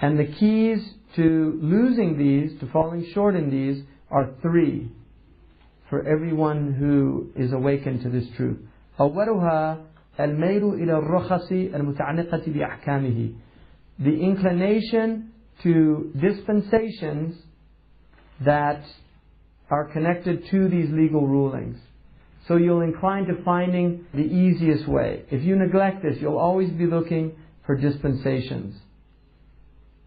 And 0.00 0.18
the 0.18 0.26
keys 0.26 0.94
to 1.16 1.58
losing 1.62 2.16
these, 2.16 2.58
to 2.60 2.66
falling 2.72 3.06
short 3.12 3.36
in 3.36 3.50
these, 3.50 3.84
are 4.10 4.30
three 4.40 4.90
for 5.94 6.06
everyone 6.06 6.72
who 6.72 7.30
is 7.36 7.52
awakened 7.52 8.02
to 8.02 8.08
this 8.10 8.28
truth. 8.36 8.58
أولها 8.98 9.78
الميل 10.20 10.62
إلى 10.74 10.98
الرخص 10.98 11.52
المتعلقة 11.52 12.42
بأحكامه. 12.46 13.34
The 13.98 14.20
inclination 14.20 15.32
to 15.62 16.12
dispensations 16.18 17.36
that 18.44 18.82
are 19.70 19.84
connected 19.92 20.46
to 20.50 20.68
these 20.68 20.90
legal 20.90 21.26
rulings. 21.26 21.78
So 22.48 22.56
you'll 22.56 22.80
incline 22.80 23.26
to 23.26 23.42
finding 23.44 24.06
the 24.12 24.22
easiest 24.22 24.88
way. 24.88 25.24
If 25.30 25.44
you 25.44 25.56
neglect 25.56 26.02
this, 26.02 26.16
you'll 26.20 26.38
always 26.38 26.70
be 26.70 26.86
looking 26.86 27.36
for 27.66 27.76
dispensations. 27.76 28.74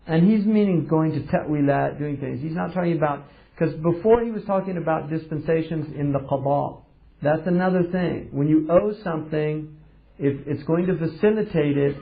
And 0.06 0.30
he's 0.30 0.46
meaning 0.46 0.88
going 0.90 1.12
to 1.14 1.22
ta'wilat, 1.28 1.99
doing 1.99 2.17
things. 2.17 2.42
He's 2.42 2.56
not 2.56 2.74
talking 2.74 2.98
about 2.98 3.26
because 3.58 3.74
before 3.76 4.24
he 4.24 4.32
was 4.32 4.44
talking 4.46 4.78
about 4.78 5.10
dispensations 5.10 5.96
in 5.96 6.12
the 6.12 6.19
qada. 6.19 6.82
That's 7.22 7.48
another 7.48 7.83
thing. 7.92 8.30
When 8.32 8.48
you 8.48 8.67
owe 8.69 8.94
something, 9.03 9.78
if 10.19 10.48
it's 10.48 10.64
going 10.64 10.88
to 10.88 10.98
facilitate 10.98 11.78
it, 11.78 11.96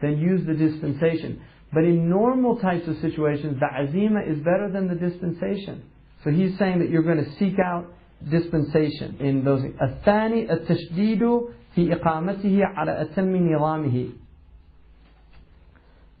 then 0.00 0.18
use 0.18 0.46
the 0.46 0.54
dispensation. 0.54 1.42
But 1.72 1.84
in 1.84 2.08
normal 2.08 2.58
types 2.58 2.86
of 2.88 2.96
situations, 2.98 3.58
the 3.60 3.66
azima 3.66 4.30
is 4.30 4.38
better 4.38 4.70
than 4.72 4.88
the 4.88 4.94
dispensation. 4.94 5.82
So 6.24 6.30
he's 6.30 6.56
saying 6.58 6.78
that 6.78 6.90
you're 6.90 7.02
going 7.02 7.24
to 7.24 7.30
seek 7.38 7.58
out 7.58 7.92
dispensation 8.30 9.16
in 9.20 9.44
those. 9.44 9.62
الثاني 9.62 10.50
التشديد 10.50 11.48
في 11.74 11.92
إقامته 11.92 12.64
على 12.64 13.02
أتم 13.02 13.36
نظامه. 13.36 14.12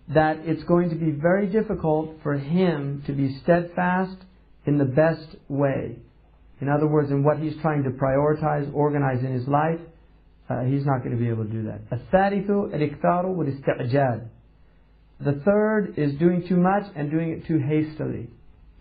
That 0.08 0.38
it's 0.44 0.64
going 0.64 0.90
to 0.90 0.96
be 0.96 1.10
very 1.10 1.46
difficult 1.46 2.16
for 2.22 2.34
him 2.34 3.02
to 3.06 3.12
be 3.12 3.38
steadfast 3.42 4.16
in 4.66 4.78
the 4.78 4.84
best 4.84 5.36
way. 5.48 5.96
In 6.60 6.68
other 6.68 6.86
words, 6.86 7.10
in 7.10 7.22
what 7.22 7.38
he's 7.38 7.54
trying 7.62 7.84
to 7.84 7.90
prioritize, 7.90 8.72
organize 8.74 9.24
in 9.24 9.32
his 9.32 9.46
life, 9.46 9.80
uh, 10.50 10.62
he's 10.62 10.84
not 10.84 10.98
going 11.04 11.12
to 11.12 11.16
be 11.16 11.28
able 11.28 11.44
to 11.44 11.50
do 11.50 11.64
that. 11.64 11.80
الثالث 11.90 12.50
الإكثار 12.50 13.26
والاستعجال. 13.26 14.26
The 15.20 15.40
third 15.44 15.94
is 15.96 16.14
doing 16.18 16.46
too 16.48 16.56
much 16.56 16.84
and 16.94 17.10
doing 17.10 17.30
it 17.30 17.46
too 17.46 17.58
hastily. 17.58 18.28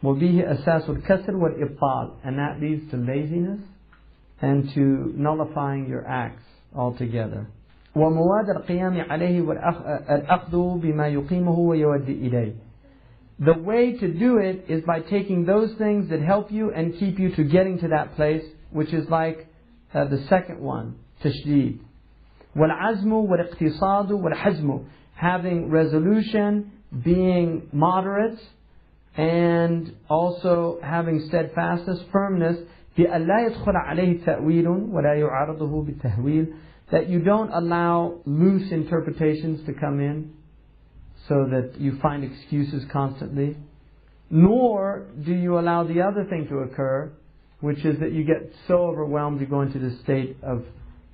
وبه 0.03 0.43
أساس 0.51 0.89
الكسل 0.89 1.35
والإبطال. 1.35 2.11
And 2.23 2.37
that 2.37 2.59
leads 2.61 2.89
to 2.91 2.97
laziness 2.97 3.61
and 4.41 4.69
to 4.75 5.13
nullifying 5.15 5.87
your 5.87 6.07
acts 6.07 6.43
altogether. 6.75 7.47
ومواد 7.95 8.49
القيام 8.49 9.11
عليه 9.11 9.41
والأخذ 9.41 10.79
بما 10.79 11.07
يقيمه 11.07 11.59
ويودي 11.59 12.27
إليه. 12.27 12.53
the 13.38 13.54
way 13.54 13.92
to 13.98 14.08
do 14.08 14.38
it 14.38 14.66
is 14.68 14.84
by 14.84 15.00
taking 15.00 15.44
those 15.44 15.72
things 15.78 16.10
that 16.10 16.20
help 16.20 16.52
you 16.52 16.72
and 16.72 16.98
keep 16.98 17.18
you 17.18 17.34
to 17.34 17.44
getting 17.44 17.78
to 17.80 17.88
that 17.88 18.14
place, 18.16 18.44
which 18.70 18.92
is 18.92 19.08
like 19.08 19.48
uh, 19.94 20.04
the 20.06 20.24
second 20.28 20.60
one, 20.60 20.96
tashdeed. 21.22 21.80
Wal-azmu, 22.54 23.26
wal-iqtisadu, 23.26 24.18
wal-hazmu. 24.18 24.84
Having 25.14 25.70
resolution, 25.70 26.72
being 27.02 27.68
moderate, 27.72 28.38
and 29.16 29.94
also 30.08 30.78
having 30.82 31.26
steadfastness, 31.28 32.00
firmness, 32.12 32.58
that 36.92 37.08
you 37.08 37.20
don't 37.20 37.50
allow 37.50 38.20
loose 38.26 38.70
interpretations 38.70 39.64
to 39.66 39.72
come 39.72 40.00
in 40.00 40.32
so 41.31 41.45
that 41.49 41.79
you 41.79 41.99
find 41.99 42.23
excuses 42.23 42.83
constantly, 42.91 43.57
nor 44.29 45.05
do 45.25 45.33
you 45.33 45.59
allow 45.59 45.83
the 45.83 46.01
other 46.01 46.25
thing 46.29 46.47
to 46.49 46.59
occur, 46.59 47.11
which 47.59 47.83
is 47.85 47.99
that 47.99 48.11
you 48.11 48.23
get 48.23 48.53
so 48.67 48.75
overwhelmed 48.75 49.41
you 49.41 49.47
go 49.47 49.61
into 49.61 49.79
this 49.79 49.99
state 50.01 50.37
of 50.43 50.63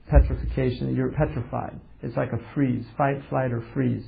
petrification. 0.09 0.95
You're 0.95 1.11
petrified. 1.11 1.79
It's 2.01 2.17
like 2.17 2.33
a 2.33 2.39
freeze, 2.53 2.85
fight, 2.97 3.21
flight, 3.29 3.51
or 3.51 3.63
freeze. 3.73 4.03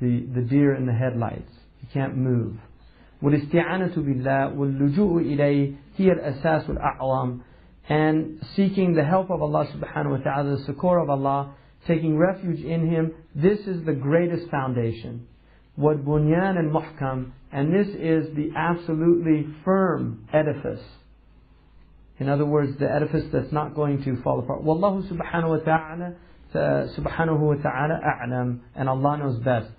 The, 0.00 0.26
the 0.34 0.42
deer 0.42 0.74
in 0.74 0.86
the 0.86 0.92
headlights. 0.92 1.50
You 1.82 1.88
can't 1.92 2.16
move. 2.16 2.56
والاستعانة 3.22 3.96
بالله 3.96 4.54
واللجوء 4.54 5.22
إليه 5.22 5.72
هي 5.96 6.12
الأساس 6.12 6.70
الأعظم 6.70 7.40
and 7.88 8.44
seeking 8.54 8.94
the 8.94 9.04
help 9.04 9.30
of 9.30 9.40
Allah 9.40 9.66
subhanahu 9.74 10.10
wa 10.10 10.16
ta'ala, 10.18 10.56
the 10.58 10.64
succor 10.64 10.98
of 10.98 11.08
Allah, 11.08 11.54
taking 11.86 12.18
refuge 12.18 12.60
in 12.60 12.86
Him, 12.86 13.14
this 13.34 13.60
is 13.60 13.84
the 13.86 13.94
greatest 13.94 14.50
foundation. 14.50 15.26
What 15.76 16.04
bunyan 16.04 16.56
and 16.56 16.72
muhkam, 16.72 17.32
and 17.52 17.72
this 17.72 17.88
is 17.88 18.34
the 18.34 18.50
absolutely 18.56 19.46
firm 19.64 20.26
edifice. 20.32 20.84
In 22.18 22.28
other 22.28 22.44
words, 22.44 22.76
the 22.78 22.90
edifice 22.90 23.24
that's 23.32 23.52
not 23.52 23.74
going 23.76 24.02
to 24.02 24.20
fall 24.22 24.40
apart. 24.40 24.64
Wallahu 24.64 25.08
subhanahu 25.08 25.50
wa 25.50 25.64
ta'ala, 25.64 26.14
subhanahu 26.98 27.38
wa 27.38 27.54
ta'ala 27.54 28.00
a'lam, 28.04 28.60
and 28.74 28.88
Allah 28.88 29.18
knows 29.18 29.38
best. 29.38 29.70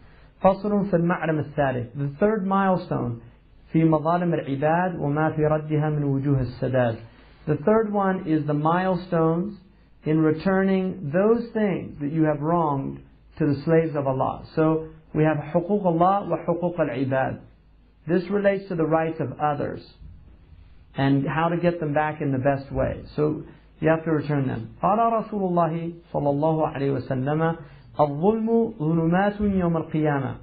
فصل 0.42 0.90
في 0.90 0.94
المعلم 0.94 1.40
الثالث. 1.40 1.98
The 1.98 2.16
third 2.18 2.46
milestone 2.46 3.22
في 3.74 3.84
مظالم 3.84 4.34
العباد 4.34 5.00
وما 5.00 5.36
في 5.36 5.46
ردها 5.46 5.90
من 5.90 6.04
وجوه 6.04 6.42
السداد. 6.42 6.98
The 7.46 7.58
third 7.58 7.92
one 7.92 8.26
is 8.26 8.46
the 8.48 8.54
milestones 8.54 9.58
in 10.06 10.22
returning 10.22 11.12
those 11.14 11.50
things 11.54 12.00
that 12.00 12.12
you 12.12 12.24
have 12.24 12.42
wronged 12.42 13.00
to 13.38 13.46
the 13.46 13.62
slaves 13.66 13.96
of 13.96 14.08
Allah. 14.08 14.46
So 14.56 14.88
we 15.14 15.24
have 15.24 15.38
حقوق 15.38 15.86
Allah 15.86 16.28
wa 16.30 16.38
حقوق 16.46 16.80
العباد. 16.80 17.40
This 18.08 18.24
relates 18.30 18.68
to 18.70 18.76
the 18.76 18.86
rights 18.86 19.20
of 19.20 19.40
others 19.40 19.82
and 20.96 21.26
how 21.28 21.50
to 21.50 21.58
get 21.58 21.80
them 21.80 21.94
back 21.94 22.22
in 22.22 22.32
the 22.32 22.38
best 22.38 22.72
way. 22.72 23.04
So 23.16 23.44
you 23.80 23.90
have 23.90 24.04
to 24.06 24.12
return 24.12 24.48
them. 24.48 24.76
قال 24.82 25.00
رسول 25.00 25.42
الله 25.50 25.94
صلى 26.14 26.30
الله 26.30 26.76
عليه 26.76 27.08
وسلم 27.08 27.58
الظلم 28.00 28.74
ظلمات 28.80 29.40
يوم 29.42 29.78
القيامة. 29.78 30.36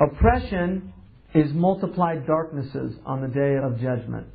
Oppression 0.00 0.92
is 1.34 1.52
multiplied 1.52 2.26
darknesses 2.26 2.96
on 3.06 3.22
the 3.22 3.28
day 3.28 3.56
of 3.56 3.80
judgment. 3.80 4.26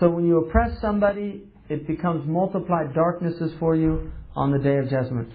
So 0.00 0.10
when 0.10 0.26
you 0.26 0.38
oppress 0.38 0.80
somebody, 0.80 1.44
it 1.68 1.86
becomes 1.86 2.26
multiplied 2.26 2.94
darknesses 2.94 3.52
for 3.58 3.76
you 3.76 4.10
on 4.34 4.50
the 4.50 4.58
day 4.58 4.78
of 4.78 4.90
judgment. 4.90 5.28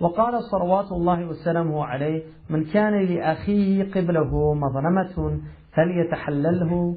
وقال 0.00 0.42
صلوات 0.42 0.92
الله 0.92 1.26
وسلامه 1.26 1.84
عليه 1.84 2.22
من 2.50 2.64
كان 2.64 3.04
لأخيه 3.04 3.92
قبله 3.92 4.54
مظلمة 4.54 5.40
فليتحلله 5.72 6.96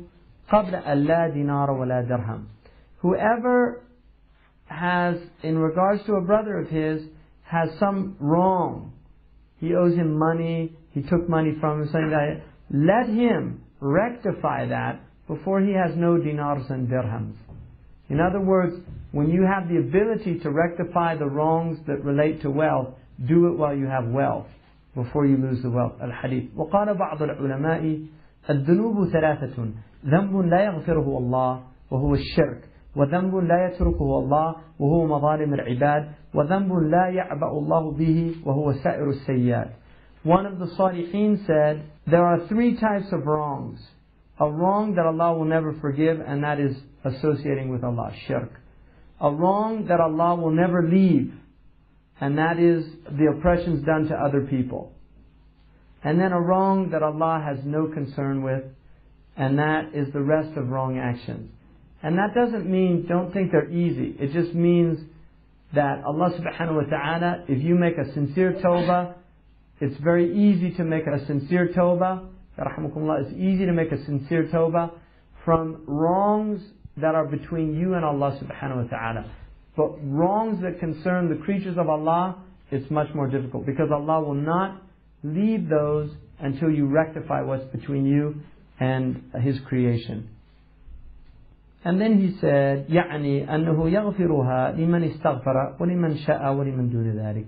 قبل 0.50 0.76
أن 0.76 0.98
لا 0.98 1.28
دينار 1.28 1.72
ولا 1.72 2.02
درهم. 2.02 2.44
Whoever 3.02 3.82
has, 4.66 5.16
in 5.44 5.58
regards 5.58 6.04
to 6.06 6.16
a 6.16 6.22
brother 6.22 6.60
of 6.60 6.70
his, 6.70 7.02
has 7.44 7.70
some 7.80 8.18
wrong. 8.20 8.92
He 9.60 9.74
owes 9.74 9.96
him 9.96 10.18
money, 10.18 10.76
he 10.92 11.02
took 11.02 11.30
money 11.30 11.56
from 11.60 11.82
him, 11.82 11.88
something 11.88 12.12
like 12.12 12.38
that. 12.38 12.44
Let 12.72 13.10
him 13.10 13.62
rectify 13.80 14.68
that 14.68 15.00
before 15.28 15.62
he 15.62 15.74
has 15.74 15.96
no 15.96 16.18
dinars 16.18 16.66
and 16.70 16.88
dirhams. 16.88 17.36
In 18.10 18.20
other 18.20 18.42
words, 18.42 18.76
when 19.14 19.30
you 19.30 19.44
have 19.44 19.68
the 19.68 19.78
ability 19.78 20.40
to 20.40 20.52
rectify 20.52 21.16
the 21.16 21.26
wrongs 21.26 21.80
that 21.88 22.04
relate 22.04 22.42
to 22.44 22.50
wealth, 22.50 22.90
do 23.28 23.48
it 23.48 23.58
while 23.58 23.76
you 23.76 23.88
have 23.88 24.08
wealth, 24.08 24.48
before 24.96 25.26
you 25.26 25.38
lose 25.38 25.62
the 25.62 25.70
wealth. 25.70 25.94
Al-Hadith. 26.02 26.50
وقال 26.56 26.98
بعض 26.98 27.24
العلماء 27.24 28.00
الذنوب 28.50 29.08
ثلاثة 29.10 29.68
ذنب 30.06 30.36
لا 30.38 30.64
يغفره 30.64 31.18
الله 31.18 31.62
وهو 31.92 32.14
الشرك 32.14 32.70
وذنب 32.96 33.36
لا 33.36 33.68
يتركه 33.68 34.20
الله 34.20 34.56
وهو 34.80 35.08
مظالم 35.08 35.54
العباد 35.54 36.12
وذنب 36.34 36.74
لا 36.74 37.08
يعبأ 37.08 37.52
الله 37.52 37.92
به 37.92 38.36
وهو 38.46 38.74
سائر 38.74 39.10
السيئات 39.10 39.70
One 40.24 40.46
of 40.46 40.60
the 40.60 40.66
Salihin 40.66 41.46
said, 41.48 41.90
there 42.06 42.26
are 42.26 42.46
three 42.50 42.76
types 42.76 43.06
of 43.14 43.26
wrongs. 43.26 43.80
A 44.38 44.52
wrong 44.52 44.96
that 44.96 45.06
Allah 45.06 45.38
will 45.38 45.46
never 45.46 45.74
forgive, 45.80 46.20
and 46.20 46.44
that 46.44 46.60
is 46.60 46.76
associating 47.06 47.70
with 47.70 47.86
Allah, 47.86 48.12
shirk. 48.28 48.52
A 49.25 49.31
wrong 49.31 49.87
that 49.87 50.01
Allah 50.01 50.37
will 50.37 50.51
never 50.51 50.87
leave, 50.87 51.33
and 52.21 52.37
that 52.37 52.59
is 52.59 52.85
the 53.11 53.33
oppressions 53.35 53.83
done 53.87 54.07
to 54.09 54.15
other 54.15 54.43
people. 54.43 54.93
And 56.03 56.21
then 56.21 56.33
a 56.33 56.41
wrong 56.41 56.91
that 56.91 57.03
Allah 57.03 57.43
has 57.43 57.65
no 57.65 57.87
concern 57.87 58.43
with, 58.43 58.65
and 59.35 59.59
that 59.59 59.95
is 59.95 60.13
the 60.13 60.21
rest 60.21 60.59
of 60.59 60.69
wrong 60.69 60.99
actions. 60.99 61.51
And 62.03 62.19
that 62.19 62.35
doesn't 62.35 62.71
mean 62.71 63.07
don't 63.09 63.33
think 63.33 63.51
they're 63.51 63.71
easy. 63.71 64.15
It 64.21 64.35
just 64.35 64.55
means 64.55 64.99
that 65.75 66.05
Allah 66.05 66.39
subhanahu 66.39 66.75
wa 66.75 66.91
ta'ala, 66.91 67.45
if 67.49 67.65
you 67.65 67.77
make 67.77 67.97
a 67.97 68.13
sincere 68.13 68.61
tawbah, 68.63 69.15
it's 69.81 69.99
very 70.03 70.37
easy 70.37 70.73
to 70.77 70.85
make 70.85 71.07
a 71.07 71.25
sincere 71.25 71.73
tawbah. 71.75 72.29
It's 72.59 73.33
easy 73.33 73.65
to 73.65 73.73
make 73.73 73.91
a 73.91 74.05
sincere 74.05 74.51
tawbah 74.53 74.91
from 75.47 75.83
wrongs 75.87 76.61
that 76.98 77.16
are 77.16 77.26
between 77.26 77.76
you 77.76 77.94
and 77.94 78.04
Allah 78.04 78.40
subhanahu 78.42 78.84
wa 78.84 78.90
ta'ala. 78.90 79.32
But 79.76 79.98
wrongs 80.04 80.62
that 80.62 80.80
concern 80.80 81.30
the 81.30 81.44
creatures 81.44 81.78
of 81.78 81.90
Allah, 81.90 82.44
it's 82.72 82.90
much 82.92 83.08
more 83.16 83.28
difficult 83.28 83.66
because 83.66 83.90
Allah 83.92 84.22
will 84.22 84.34
not 84.34 84.82
leave 85.24 85.70
those 85.70 86.12
until 86.40 86.70
you 86.70 86.88
rectify 86.88 87.42
what's 87.42 87.66
between 87.72 88.06
you 88.06 88.36
and 88.80 89.32
His 89.42 89.60
creation. 89.68 90.30
And 91.86 92.00
then 92.02 92.20
he 92.20 92.38
said, 92.42 92.88
يعني 92.90 93.48
أنه 93.48 93.90
يغفرها 93.90 94.72
لمن 94.72 95.04
استغفر 95.04 95.76
ولمن 95.80 96.18
شاء 96.18 96.54
ولمن 96.54 96.90
دون 96.90 97.12
ذلك 97.12 97.46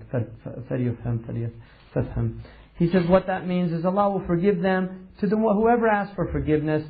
فليفهم 0.70 1.18
فليفهم. 1.28 2.38
He 2.78 2.90
says 2.90 3.06
what 3.06 3.26
that 3.26 3.46
means 3.46 3.72
is 3.72 3.84
Allah 3.84 4.10
will 4.10 4.26
forgive 4.26 4.62
them 4.62 5.08
to 5.20 5.26
the, 5.26 5.36
whoever 5.36 5.86
asks 5.86 6.14
for 6.16 6.32
forgiveness 6.32 6.82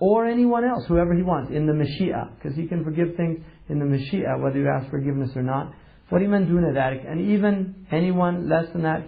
or 0.00 0.26
anyone 0.26 0.64
else, 0.64 0.84
whoever 0.86 1.14
he 1.14 1.22
wants, 1.22 1.50
in 1.50 1.66
the 1.66 1.72
mashi'a, 1.72 2.36
because 2.36 2.56
he 2.56 2.66
can 2.66 2.84
forgive 2.84 3.16
things 3.16 3.38
in 3.68 3.78
the 3.78 3.84
mashi'a, 3.84 4.40
whether 4.40 4.58
you 4.58 4.68
ask 4.68 4.90
forgiveness 4.90 5.30
or 5.34 5.42
not. 5.42 5.72
What 6.08 6.22
وَلِمَنْ 6.22 6.48
دُونَ 6.48 6.74
that? 6.74 7.06
And 7.06 7.32
even 7.32 7.86
anyone 7.90 8.48
less 8.48 8.66
than 8.72 8.82
that, 8.82 9.02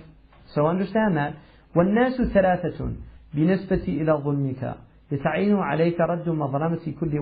so 0.54 0.66
understand 0.66 1.16
that. 1.16 1.36
وَالنَّاسُ 1.74 2.32
ثَلَاثَةٌ 2.32 2.96
بِنِسْبَةِ 3.34 3.86
إِلَى 4.02 4.22
ظُلْمِكَ 4.24 4.76
يَتَعِينُ 5.12 5.56
عَلَيْكَ 5.56 5.98
رَدُّ 6.00 6.28
مَظْلَمَةِ 6.28 6.98
كُلِّ 6.98 7.20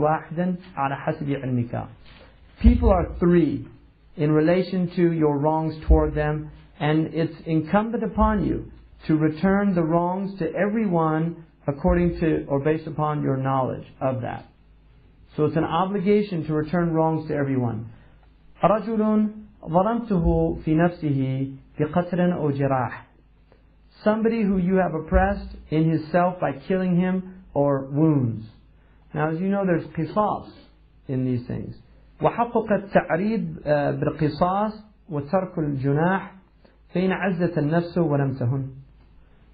عَلَى 0.77 0.97
حَسْبِ 0.97 1.29
عِلْمِكَ 1.29 1.89
People 2.61 2.91
are 2.91 3.15
three 3.21 3.69
in 4.17 4.33
relation 4.33 4.91
to 4.97 5.13
your 5.13 5.39
wrongs 5.39 5.77
toward 5.87 6.15
them, 6.15 6.51
and 6.81 7.15
it's 7.15 7.37
incumbent 7.47 8.03
upon 8.03 8.45
you 8.45 8.71
to 9.07 9.17
return 9.17 9.75
the 9.75 9.83
wrongs 9.83 10.37
to 10.39 10.53
everyone 10.55 11.45
according 11.68 12.20
to 12.20 12.46
or 12.48 12.60
based 12.60 12.88
upon 12.88 13.22
your 13.22 13.38
knowledge 13.38 13.88
of 14.02 14.22
that. 14.22 14.46
So 15.36 15.46
it's 15.46 15.58
an 15.58 15.64
obligation 15.64 16.46
to 16.46 16.54
return 16.54 16.94
wrongs 16.94 17.28
to 17.28 17.34
everyone. 17.36 17.90
رجل 18.64 19.30
ظلمته 19.66 20.58
في 20.66 20.76
نفسه 20.76 21.52
بقتل 21.80 22.32
أو 22.32 22.52
جراح. 22.52 23.06
Somebody 24.04 24.44
who 24.44 24.58
you 24.58 24.76
have 24.76 24.94
oppressed 24.94 25.56
in 25.70 25.90
his 25.90 26.12
self 26.12 26.40
by 26.40 26.52
killing 26.68 26.98
him 27.00 27.44
or 27.54 27.86
wounds. 27.86 28.46
Now, 29.14 29.30
as 29.30 29.40
you 29.40 29.48
know, 29.48 29.64
there's 29.66 29.86
qisas 29.98 30.52
in 31.08 31.26
these 31.26 31.48
things. 31.48 31.76
وحقق 32.22 32.72
التعريض 32.72 33.56
بالقصاص 34.00 34.84
وترك 35.10 35.60
الجناح 35.60 36.36
فإن 36.94 37.12
عزت 37.12 37.58
النفس 37.58 37.98
ولم 37.98 38.34
تهن 38.34 38.70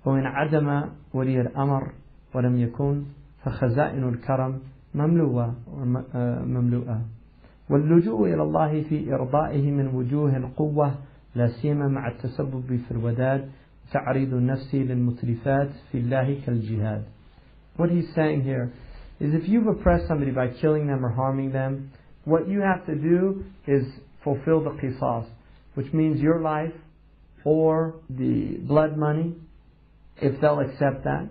وإن 0.05 0.25
عدم 0.25 0.89
ولي 1.13 1.41
الأمر 1.41 1.91
ولم 2.34 2.60
يكن 2.60 3.02
فخزائن 3.44 4.08
الكرم 4.08 4.60
مملوءة 4.94 5.54
مملوءة 6.44 7.00
واللجوء 7.70 8.34
إلى 8.34 8.42
الله 8.42 8.82
في 8.82 9.14
إرضائه 9.14 9.70
من 9.70 9.86
وجوه 9.86 10.36
القوة 10.36 10.94
لا 11.34 11.48
سيما 11.48 11.88
مع 11.88 12.08
التسبب 12.08 12.80
في 12.88 12.90
الوداد 12.90 13.50
تعريض 13.92 14.34
النفس 14.34 14.74
للمتلفات 14.74 15.70
في 15.92 15.98
الله 15.98 16.38
كالجهاد 16.46 17.02
what 17.76 17.90
he's 17.90 18.14
saying 18.14 18.42
here 18.42 18.72
is 19.20 19.34
if 19.34 19.48
you've 19.48 19.66
oppressed 19.66 20.06
somebody 20.08 20.30
by 20.30 20.48
killing 20.60 20.86
them 20.86 21.04
or 21.04 21.10
harming 21.10 21.52
them, 21.52 21.90
what 22.24 22.48
you 22.48 22.60
have 22.60 22.86
to 22.86 22.94
do 22.94 23.44
is 23.66 23.84
fulfill 24.22 24.62
the 24.62 24.70
qisas, 24.70 25.26
which 25.74 25.92
means 25.92 26.20
your 26.20 26.40
life 26.40 26.72
or 27.44 27.94
the 28.08 28.58
blood 28.62 28.96
money, 28.96 29.34
if 30.16 30.40
they'll 30.40 30.60
accept 30.60 31.04
that. 31.04 31.28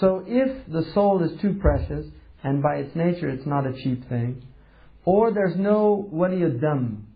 So 0.00 0.24
if 0.26 0.66
the 0.70 0.82
soul 0.92 1.22
is 1.22 1.40
too 1.40 1.58
precious, 1.60 2.06
and 2.42 2.62
by 2.62 2.76
its 2.76 2.94
nature 2.94 3.28
it's 3.28 3.46
not 3.46 3.66
a 3.66 3.72
cheap 3.72 4.08
thing, 4.08 4.42
or 5.04 5.32
there's 5.32 5.56
no 5.56 6.08
wali 6.10 6.40
dam, 6.40 7.06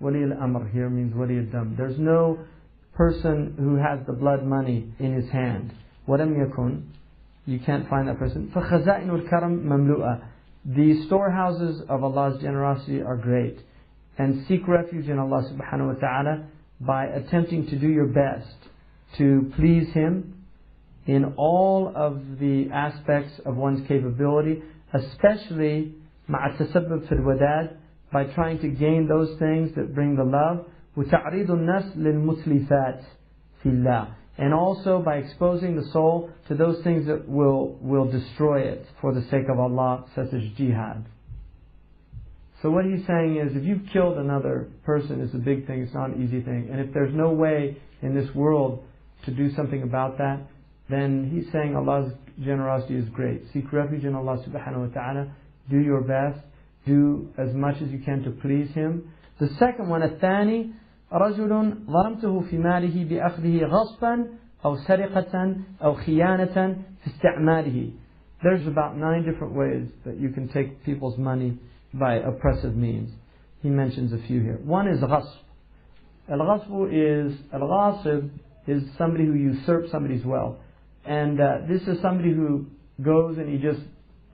wali 0.00 0.22
al-amr 0.24 0.68
here 0.68 0.88
means 0.90 1.14
wali 1.14 1.40
dam. 1.44 1.74
There's 1.76 1.98
no 1.98 2.38
person 2.94 3.54
who 3.58 3.76
has 3.76 4.06
the 4.06 4.12
blood 4.12 4.44
money 4.44 4.92
in 4.98 5.14
his 5.14 5.30
hand. 5.30 5.72
وَلَمْ 6.08 6.36
يَكُنْ 6.36 6.82
you 7.48 7.60
can't 7.60 7.88
find 7.88 8.08
that 8.08 8.18
person. 8.18 8.50
فَخَزَائِنُ 8.54 9.08
الْكَرَمْ 9.08 9.64
مَمْلُؤَةً 9.64 10.24
The 10.64 11.04
storehouses 11.06 11.82
of 11.88 12.02
Allah's 12.02 12.40
generosity 12.40 13.00
are 13.00 13.16
great. 13.16 13.60
and 14.18 14.46
seek 14.46 14.66
refuge 14.66 15.08
in 15.08 15.18
Allah 15.18 15.42
subhanahu 15.52 15.94
wa 15.94 16.00
ta'ala 16.00 16.44
by 16.80 17.06
attempting 17.06 17.66
to 17.66 17.78
do 17.78 17.88
your 17.88 18.06
best 18.06 18.56
to 19.18 19.52
please 19.56 19.92
Him 19.92 20.39
in 21.06 21.34
all 21.36 21.92
of 21.94 22.38
the 22.40 22.68
aspects 22.72 23.40
of 23.44 23.56
one's 23.56 23.86
capability, 23.86 24.62
especially 24.92 25.92
مع 26.28 26.46
التسبب 26.46 27.06
في 27.06 27.12
الوداد 27.12 27.76
by 28.12 28.24
trying 28.34 28.58
to 28.58 28.68
gain 28.68 29.06
those 29.08 29.38
things 29.38 29.74
that 29.76 29.94
bring 29.94 30.16
the 30.16 30.24
love 30.24 30.66
وتعريض 30.96 31.50
النفس 31.50 31.96
للمتلفات 31.96 33.00
في 33.62 33.68
الله 33.68 34.08
and 34.38 34.52
also 34.52 35.00
by 35.00 35.16
exposing 35.16 35.76
the 35.76 35.86
soul 35.92 36.30
to 36.48 36.54
those 36.54 36.82
things 36.84 37.06
that 37.06 37.26
will, 37.26 37.78
will 37.80 38.10
destroy 38.10 38.60
it 38.60 38.86
for 39.00 39.14
the 39.14 39.22
sake 39.30 39.48
of 39.48 39.58
Allah, 39.58 40.04
such 40.14 40.32
as 40.34 40.42
jihad. 40.58 41.06
So 42.62 42.70
what 42.70 42.84
he's 42.84 43.06
saying 43.06 43.36
is, 43.36 43.56
if 43.56 43.64
you've 43.64 43.86
killed 43.92 44.18
another 44.18 44.68
person, 44.84 45.22
it's 45.22 45.34
a 45.34 45.38
big 45.38 45.66
thing, 45.66 45.82
it's 45.82 45.94
not 45.94 46.10
an 46.10 46.22
easy 46.22 46.42
thing. 46.42 46.68
And 46.70 46.80
if 46.80 46.92
there's 46.92 47.14
no 47.14 47.30
way 47.30 47.78
in 48.02 48.14
this 48.14 48.34
world 48.34 48.84
to 49.24 49.30
do 49.30 49.54
something 49.54 49.82
about 49.82 50.18
that, 50.18 50.40
then 50.90 51.30
he's 51.32 51.50
saying 51.52 51.74
Allah's 51.76 52.12
generosity 52.42 52.96
is 52.96 53.08
great. 53.10 53.42
Seek 53.52 53.72
refuge 53.72 54.04
in 54.04 54.14
Allah 54.14 54.44
subhanahu 54.46 54.88
wa 54.88 54.94
ta'ala, 54.94 55.32
do 55.68 55.78
your 55.78 56.02
best, 56.02 56.38
do 56.86 57.28
as 57.38 57.52
much 57.54 57.76
as 57.82 57.88
you 57.90 57.98
can 57.98 58.22
to 58.22 58.30
please 58.30 58.70
Him. 58.72 59.12
The 59.40 59.48
second 59.58 59.88
one, 59.88 60.02
الثاني 60.02 60.70
رجل 61.12 61.48
ظلمته 61.86 62.40
في 62.50 62.58
ماله 62.58 63.04
بأخذه 63.04 63.64
غصبا 63.64 64.26
أو 64.64 64.76
سرقة 64.76 65.56
أو 65.82 65.94
خيانة 65.94 66.76
في 67.02 67.06
استعماله. 67.06 67.92
There's 68.42 68.66
about 68.66 68.96
nine 68.96 69.24
different 69.24 69.54
ways 69.54 69.88
that 70.04 70.18
you 70.18 70.30
can 70.30 70.48
take 70.48 70.84
people's 70.84 71.18
money 71.18 71.58
by 71.94 72.16
oppressive 72.16 72.76
means. 72.76 73.10
He 73.62 73.70
mentions 73.70 74.12
a 74.12 74.18
few 74.26 74.40
here. 74.42 74.60
One 74.62 74.88
is 74.88 75.00
غصب. 75.00 75.38
Al-ghasb 76.28 76.88
is, 76.92 77.38
al-ghasib 77.52 78.30
is 78.66 78.82
somebody 78.98 79.26
who 79.26 79.34
usurps 79.34 79.90
somebody's 79.90 80.24
wealth. 80.24 80.56
And 81.04 81.40
uh, 81.40 81.58
this 81.68 81.82
is 81.82 82.00
somebody 82.02 82.32
who 82.32 82.66
goes 83.02 83.38
and 83.38 83.48
he 83.48 83.58
just 83.58 83.80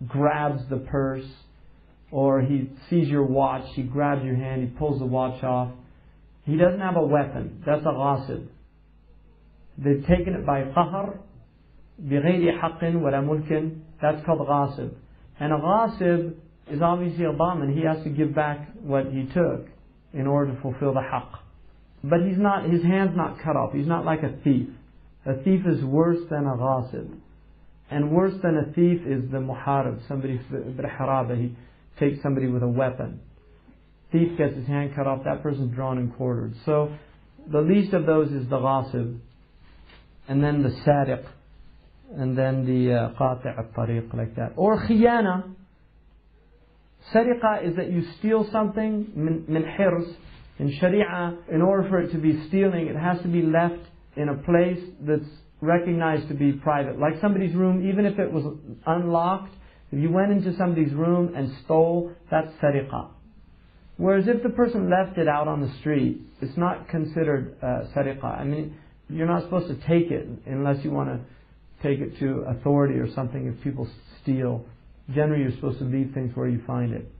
grabs 0.06 0.62
the 0.70 0.78
purse, 0.78 1.26
or 2.10 2.40
he 2.40 2.70
sees 2.88 3.08
your 3.08 3.24
watch, 3.24 3.64
he 3.74 3.82
grabs 3.82 4.24
your 4.24 4.36
hand, 4.36 4.62
he 4.62 4.68
pulls 4.78 4.98
the 4.98 5.06
watch 5.06 5.42
off. 5.42 5.72
He 6.44 6.56
doesn't 6.56 6.80
have 6.80 6.96
a 6.96 7.06
weapon. 7.06 7.62
That's 7.64 7.82
a 7.82 7.88
ghasib. 7.88 8.46
They've 9.78 10.04
taken 10.06 10.34
it 10.34 10.44
by 10.44 10.62
qahr, 10.62 11.18
بغير 12.02 12.58
حق 12.58 12.80
ولا 12.80 13.22
ملك. 13.22 13.76
That's 14.00 14.24
called 14.26 14.40
ghasib. 14.40 14.92
And 15.38 15.52
a 15.52 15.56
ghasib 15.56 16.34
is 16.70 16.82
obviously 16.82 17.24
a 17.24 17.32
dhaman. 17.32 17.74
He 17.74 17.84
has 17.84 18.02
to 18.04 18.10
give 18.10 18.34
back 18.34 18.68
what 18.80 19.06
he 19.06 19.26
took 19.32 19.66
in 20.12 20.26
order 20.26 20.54
to 20.54 20.60
fulfill 20.60 20.94
the 20.94 21.00
haqq. 21.00 21.38
But 22.04 22.20
he's 22.26 22.38
not, 22.38 22.68
his 22.68 22.82
hand's 22.82 23.16
not 23.16 23.40
cut 23.42 23.56
off. 23.56 23.72
He's 23.72 23.86
not 23.86 24.04
like 24.04 24.22
a 24.22 24.34
thief. 24.42 24.68
A 25.27 25.43
thief 25.43 25.61
is 25.67 25.83
worse 25.83 26.19
than 26.29 26.45
a 26.45 26.55
ghasib. 26.55 27.13
And 27.89 28.11
worse 28.11 28.33
than 28.41 28.57
a 28.57 28.71
thief 28.73 29.01
is 29.05 29.29
the 29.29 29.37
muharib, 29.37 30.07
somebody, 30.07 30.39
haraba, 30.39 31.37
he 31.37 31.55
takes 31.99 32.21
somebody 32.21 32.47
with 32.47 32.63
a 32.63 32.67
weapon. 32.67 33.19
Thief 34.11 34.37
gets 34.37 34.55
his 34.55 34.67
hand 34.67 34.95
cut 34.95 35.05
off, 35.05 35.23
that 35.25 35.43
person's 35.43 35.73
drawn 35.75 35.97
and 35.97 36.15
quartered. 36.15 36.53
So, 36.65 36.93
the 37.49 37.61
least 37.61 37.93
of 37.93 38.05
those 38.05 38.31
is 38.31 38.47
the 38.49 38.57
ghasib, 38.57 39.19
and 40.29 40.43
then 40.43 40.63
the 40.63 40.69
sariq, 40.69 41.25
and 42.15 42.37
then 42.37 42.65
the 42.65 42.93
uh, 42.93 43.09
qati' 43.19 43.57
al-tariq, 43.57 44.13
like 44.13 44.35
that. 44.35 44.53
Or 44.55 44.85
khiyana. 44.85 45.53
Sariqa 47.13 47.69
is 47.69 47.75
that 47.77 47.91
you 47.91 48.03
steal 48.19 48.49
something, 48.51 49.11
min, 49.15 49.45
min 49.47 49.63
hirz. 49.63 50.13
In 50.59 50.75
Sharia, 50.79 51.37
in 51.51 51.61
order 51.61 51.87
for 51.87 51.99
it 51.99 52.11
to 52.11 52.17
be 52.17 52.47
stealing, 52.47 52.87
it 52.87 52.95
has 52.95 53.21
to 53.21 53.27
be 53.27 53.41
left 53.41 53.86
in 54.17 54.29
a 54.29 54.35
place 54.35 54.79
that's 55.01 55.29
recognized 55.61 56.27
to 56.27 56.33
be 56.33 56.53
private. 56.53 56.99
Like 56.99 57.13
somebody's 57.21 57.55
room, 57.55 57.87
even 57.87 58.05
if 58.05 58.19
it 58.19 58.31
was 58.31 58.57
unlocked, 58.85 59.53
if 59.91 59.99
you 59.99 60.11
went 60.11 60.31
into 60.31 60.55
somebody's 60.57 60.93
room 60.93 61.33
and 61.35 61.55
stole, 61.63 62.11
that's 62.29 62.51
sariqa. 62.61 63.09
Whereas 63.97 64.27
if 64.27 64.43
the 64.43 64.49
person 64.49 64.89
left 64.89 65.17
it 65.17 65.27
out 65.27 65.47
on 65.47 65.61
the 65.61 65.71
street, 65.79 66.21
it's 66.41 66.57
not 66.57 66.87
considered 66.89 67.55
uh, 67.61 67.87
sariqa. 67.95 68.25
I 68.25 68.43
mean, 68.43 68.77
you're 69.09 69.27
not 69.27 69.43
supposed 69.43 69.67
to 69.67 69.87
take 69.87 70.11
it 70.11 70.27
unless 70.45 70.83
you 70.83 70.91
want 70.91 71.09
to 71.09 71.19
take 71.81 71.99
it 71.99 72.19
to 72.19 72.45
authority 72.49 72.95
or 72.95 73.11
something 73.13 73.47
if 73.47 73.63
people 73.63 73.89
steal. 74.21 74.65
Generally, 75.13 75.43
you're 75.43 75.55
supposed 75.55 75.79
to 75.79 75.85
leave 75.85 76.11
things 76.13 76.35
where 76.35 76.47
you 76.47 76.61
find 76.67 76.93
it. 76.93 77.11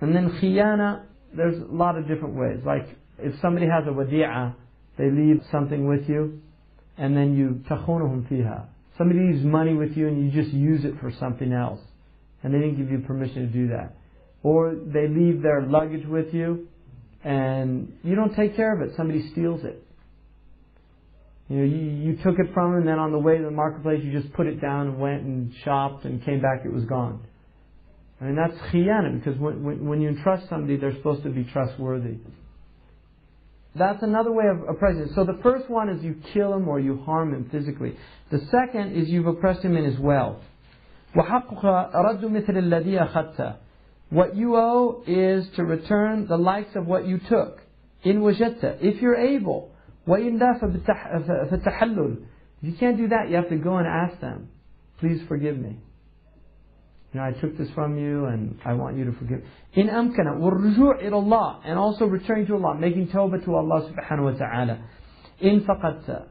And 0.00 0.14
then 0.14 0.38
khiyana, 0.40 1.02
there's 1.36 1.60
a 1.60 1.66
lot 1.66 1.98
of 1.98 2.06
different 2.06 2.34
ways. 2.34 2.60
Like, 2.64 2.88
if 3.18 3.34
somebody 3.42 3.66
has 3.66 3.84
a 3.86 3.90
wadi'ah, 3.90 4.54
they 4.98 5.10
leave 5.10 5.40
something 5.50 5.86
with 5.86 6.08
you, 6.08 6.40
and 6.98 7.16
then 7.16 7.36
you 7.36 7.62
takhunuhum 7.70 8.28
fiha. 8.30 8.66
Somebody 8.98 9.20
leaves 9.20 9.44
money 9.44 9.74
with 9.74 9.96
you 9.96 10.08
and 10.08 10.24
you 10.24 10.42
just 10.42 10.52
use 10.52 10.84
it 10.84 10.94
for 11.00 11.12
something 11.20 11.52
else. 11.52 11.80
And 12.42 12.52
they 12.52 12.58
didn't 12.58 12.76
give 12.76 12.90
you 12.90 12.98
permission 13.06 13.46
to 13.46 13.52
do 13.52 13.68
that. 13.68 13.94
Or 14.42 14.74
they 14.74 15.06
leave 15.08 15.40
their 15.40 15.62
luggage 15.62 16.06
with 16.06 16.34
you 16.34 16.66
and 17.24 17.92
you 18.02 18.16
don't 18.16 18.34
take 18.34 18.56
care 18.56 18.74
of 18.74 18.88
it. 18.88 18.96
Somebody 18.96 19.30
steals 19.30 19.62
it. 19.64 19.84
You 21.48 21.58
know, 21.58 21.64
you, 21.64 21.76
you 21.76 22.16
took 22.16 22.38
it 22.38 22.52
from 22.52 22.72
them 22.72 22.80
and 22.80 22.88
then 22.88 22.98
on 22.98 23.12
the 23.12 23.18
way 23.18 23.38
to 23.38 23.44
the 23.44 23.50
marketplace 23.50 24.00
you 24.02 24.12
just 24.12 24.32
put 24.34 24.46
it 24.46 24.60
down 24.60 24.88
and 24.88 24.98
went 24.98 25.22
and 25.22 25.54
shopped 25.64 26.04
and 26.04 26.22
came 26.24 26.42
back, 26.42 26.62
it 26.64 26.72
was 26.72 26.84
gone. 26.84 27.24
I 28.20 28.24
mean, 28.24 28.36
that's 28.36 28.58
khiyana 28.72 29.22
because 29.22 29.38
when, 29.38 29.62
when, 29.62 29.86
when 29.86 30.00
you 30.00 30.08
entrust 30.08 30.48
somebody, 30.48 30.76
they're 30.76 30.96
supposed 30.96 31.22
to 31.22 31.30
be 31.30 31.44
trustworthy. 31.44 32.16
That's 33.78 34.02
another 34.02 34.32
way 34.32 34.46
of 34.48 34.68
oppressing. 34.68 35.10
So 35.14 35.24
the 35.24 35.38
first 35.42 35.70
one 35.70 35.88
is 35.88 36.02
you 36.02 36.16
kill 36.32 36.54
him 36.54 36.68
or 36.68 36.80
you 36.80 36.98
harm 37.04 37.32
him 37.32 37.48
physically. 37.50 37.96
The 38.30 38.40
second 38.50 38.92
is 38.92 39.08
you've 39.08 39.26
oppressed 39.26 39.62
him 39.62 39.76
in 39.76 39.84
his 39.84 39.98
wealth. 39.98 40.42
What 44.10 44.36
you 44.36 44.56
owe 44.56 45.02
is 45.06 45.48
to 45.56 45.64
return 45.64 46.26
the 46.26 46.36
likes 46.36 46.74
of 46.76 46.86
what 46.86 47.06
you 47.06 47.18
took. 47.28 47.60
In 48.02 48.20
wajetta, 48.20 48.78
if 48.80 49.00
you're 49.02 49.16
able. 49.16 49.72
If 50.06 50.24
you 52.62 52.72
can't 52.78 52.96
do 52.96 53.08
that, 53.08 53.28
you 53.28 53.36
have 53.36 53.48
to 53.48 53.56
go 53.56 53.76
and 53.76 53.86
ask 53.86 54.20
them, 54.20 54.48
please 55.00 55.20
forgive 55.28 55.58
me. 55.58 55.78
You 57.13 57.19
know, 57.19 57.25
I 57.27 57.31
took 57.31 57.57
this 57.57 57.69
from 57.75 57.97
you 57.97 58.25
and 58.25 58.57
I 58.65 58.73
want 58.73 58.97
you 58.97 59.05
to 59.05 59.11
forgive. 59.13 59.43
In 59.73 59.87
amkana, 59.87 60.39
والرجوع 60.39 61.01
إلى 61.01 61.13
Allah, 61.13 61.61
and 61.63 61.77
also 61.77 62.05
returning 62.05 62.47
to 62.47 62.55
Allah, 62.55 62.75
making 62.79 63.07
tawbah 63.09 63.43
to 63.45 63.55
Allah 63.55 63.91
subhanahu 63.91 64.33
wa 64.33 64.37
ta'ala. 64.37 64.83
In 65.39 65.61
faqadta, 65.61 66.25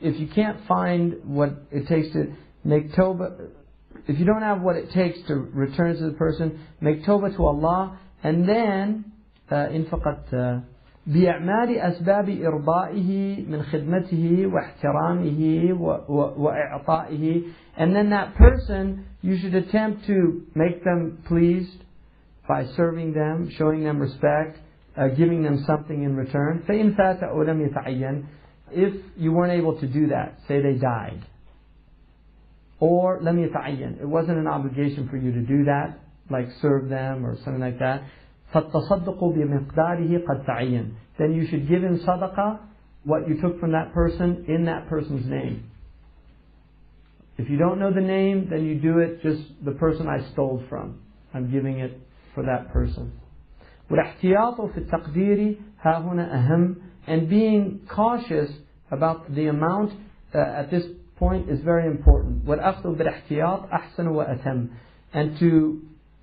if 0.00 0.18
you 0.18 0.28
can't 0.28 0.66
find 0.66 1.16
what 1.24 1.50
it 1.70 1.86
takes 1.86 2.12
to 2.14 2.32
make 2.64 2.92
tawbah, 2.92 3.48
if 4.06 4.18
you 4.18 4.24
don't 4.24 4.42
have 4.42 4.62
what 4.62 4.76
it 4.76 4.90
takes 4.92 5.18
to 5.28 5.34
return 5.34 5.96
to 5.96 6.06
the 6.06 6.12
person, 6.12 6.60
make 6.80 7.04
tawbah 7.04 7.36
to 7.36 7.44
Allah, 7.44 7.98
and 8.22 8.48
then, 8.48 9.12
uh, 9.50 9.68
in 9.68 9.84
faqadta, 9.84 10.64
بإعمال 11.06 11.78
أسباب 11.78 12.28
إرضائه 12.28 13.44
من 13.46 13.62
خدمته 13.62 14.46
واحترامه 14.46 15.72
وإعطائه 16.38 17.42
and 17.76 17.94
then 17.94 18.10
that 18.10 18.34
person 18.34 19.06
you 19.22 19.38
should 19.38 19.54
attempt 19.54 20.06
to 20.06 20.46
make 20.54 20.84
them 20.84 21.22
pleased 21.26 21.82
by 22.48 22.66
serving 22.76 23.12
them, 23.12 23.50
showing 23.56 23.82
them 23.84 23.98
respect, 23.98 24.58
uh, 24.96 25.08
giving 25.08 25.42
them 25.42 25.64
something 25.66 26.02
in 26.02 26.16
return. 26.16 26.62
فإن 26.68 26.96
فات 26.96 27.22
أو 27.22 27.42
لم 27.42 27.70
يتعين 27.70 28.24
if 28.72 28.94
you 29.16 29.32
weren't 29.32 29.52
able 29.52 29.78
to 29.78 29.86
do 29.86 30.08
that, 30.08 30.38
say 30.48 30.60
they 30.60 30.74
died. 30.74 31.24
Or 32.80 33.20
لم 33.20 33.48
يتعين 33.48 34.00
it 34.00 34.08
wasn't 34.08 34.38
an 34.38 34.46
obligation 34.46 35.08
for 35.08 35.16
you 35.16 35.32
to 35.32 35.40
do 35.40 35.64
that, 35.64 35.98
like 36.30 36.48
serve 36.60 36.88
them 36.88 37.24
or 37.24 37.36
something 37.44 37.60
like 37.60 37.78
that. 37.78 38.02
فالتصدق 38.52 39.24
بمقداره 39.24 40.24
قد 40.26 40.46
تعين 40.46 40.94
then 41.18 41.32
you 41.32 41.46
should 41.46 41.68
give 41.68 41.82
him 41.82 41.98
sadaqah 41.98 42.58
what 43.04 43.28
you 43.28 43.40
took 43.40 43.58
from 43.60 43.72
that 43.72 43.92
person 43.94 44.44
in 44.48 44.64
that 44.66 44.88
person's 44.88 45.26
name. 45.26 45.69
If 47.38 47.50
you 47.50 47.58
don't 47.58 47.78
know 47.78 47.92
the 47.92 48.00
name, 48.00 48.48
then 48.50 48.64
you 48.64 48.76
do 48.76 48.98
it 48.98 49.22
just 49.22 49.42
the 49.64 49.72
person 49.72 50.08
I 50.08 50.30
stole 50.32 50.62
from. 50.68 51.00
I'm 51.34 51.50
giving 51.50 51.80
it 51.80 52.00
for 52.34 52.42
that 52.44 52.72
person. 52.72 53.12
والاحتياط 53.90 54.60
في 54.60 54.78
التقدير 54.78 55.56
ها 55.80 55.98
هنا 55.98 56.34
أهم 56.34 56.76
and 57.06 57.28
being 57.28 57.80
cautious 57.88 58.50
about 58.90 59.32
the 59.34 59.46
amount 59.46 59.92
uh, 60.34 60.38
at 60.38 60.70
this 60.70 60.84
point 61.18 61.48
is 61.48 61.60
very 61.60 61.86
important. 61.86 62.44
والأخذ 62.46 62.96
بالاحتياط 62.96 63.68
أحسن 63.72 64.08
وأتم 64.08 64.68
and 65.14 65.38
to 65.38 65.82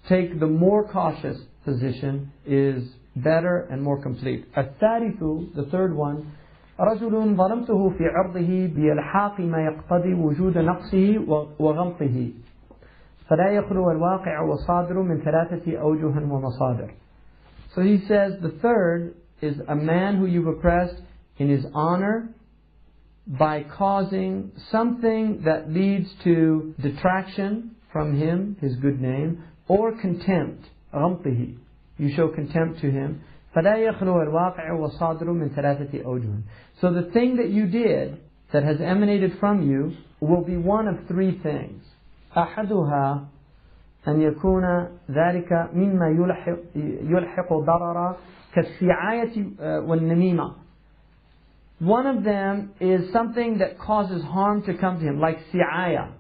take 0.10 0.40
the 0.40 0.48
more 0.48 0.83
cautious 0.88 1.38
position 1.64 2.32
is 2.46 2.83
better 3.16 3.67
and 3.72 3.82
more 3.82 4.01
complete. 4.01 4.46
الثالث, 4.56 5.56
the 5.56 5.66
third 5.72 5.96
one, 5.96 6.32
رجل 6.80 7.35
ظلمته 7.35 7.90
في 7.90 8.03
عرضه 8.06 8.67
بإلحاق 8.76 9.40
ما 9.40 9.66
يقتضي 9.66 10.14
وجود 10.14 10.58
نقصه 10.58 11.19
وغمطه 11.60 12.32
فلا 13.28 13.49
يخلو 13.49 13.92
الواقع 13.92 14.42
وصادر 14.42 15.01
من 15.01 15.17
ثلاثة 15.17 15.78
أوجه 15.78 16.33
ومصادر. 16.33 16.90
So 17.76 17.76
So 17.76 17.82
he 17.82 18.06
says 18.08 18.33
the 18.42 18.56
third 18.62 19.16
is 19.42 19.56
a 19.67 19.76
man 19.76 20.17
who 20.17 20.26
you've 20.26 20.48
oppressed 20.48 21.01
in 21.38 21.49
his 21.49 21.66
honor 21.74 22.30
by 23.28 23.64
causing 23.64 24.51
something 24.72 25.42
that 25.46 25.72
leads 25.72 26.10
to 26.24 26.76
detraction 26.82 27.72
from 27.92 28.17
him, 28.19 28.58
his 28.62 28.76
good 28.76 29.01
name, 29.01 29.44
or 29.67 29.94
contempt, 29.99 30.66
غمطه. 30.94 31.56
You 31.98 32.10
show 32.16 32.28
contempt 32.30 32.82
to 32.82 32.92
him. 32.92 33.22
فلا 33.58 33.76
يخلو 33.76 34.22
الواقع 34.22 34.72
والصادر 34.72 35.32
من 35.32 35.49
ثلاثة 35.49 36.03
أوجه. 36.03 36.42
So 36.82 36.92
the 36.92 37.12
thing 37.12 37.38
that 37.38 37.49
you 37.49 37.67
did 37.67 38.17
that 38.51 38.64
has 38.64 38.82
emanated 38.82 39.38
from 39.40 39.69
you 39.69 39.94
will 40.19 40.44
be 40.44 40.58
one 40.58 40.88
of 40.88 41.08
three 41.08 41.40
things. 41.40 41.83
أحدها 42.38 43.26
أن 44.08 44.22
يكون 44.22 44.88
ذلك 45.12 45.69
مما 45.74 46.10
يلحق, 46.10 46.58
يلحق 47.03 47.53
ضررا 47.53 48.17
كالسعاية 48.53 49.46
والنميمة. 49.60 50.53
One 51.80 52.08
of 52.08 52.24
them 52.24 52.72
is 52.80 53.12
something 53.12 53.58
that 53.58 53.78
causes 53.78 54.24
harm 54.24 54.64
to 54.64 54.74
come 54.76 54.99
to 54.99 55.06
him, 55.06 55.19
like 55.19 55.38
si'aya. 55.51 56.12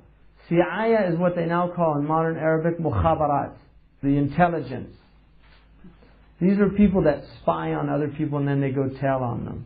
Si'aya 0.49 1.11
is 1.11 1.17
what 1.17 1.35
they 1.35 1.45
now 1.45 1.71
call 1.75 1.97
in 1.97 2.05
modern 2.05 2.37
Arabic 2.37 2.79
mukhabarat, 2.79 3.53
the 4.01 4.17
intelligence. 4.17 4.95
These 6.40 6.58
are 6.58 6.68
people 6.70 7.02
that 7.02 7.24
spy 7.40 7.72
on 7.74 7.88
other 7.88 8.08
people 8.08 8.38
and 8.38 8.46
then 8.46 8.60
they 8.60 8.70
go 8.70 8.88
tell 8.88 9.22
on 9.22 9.44
them. 9.44 9.64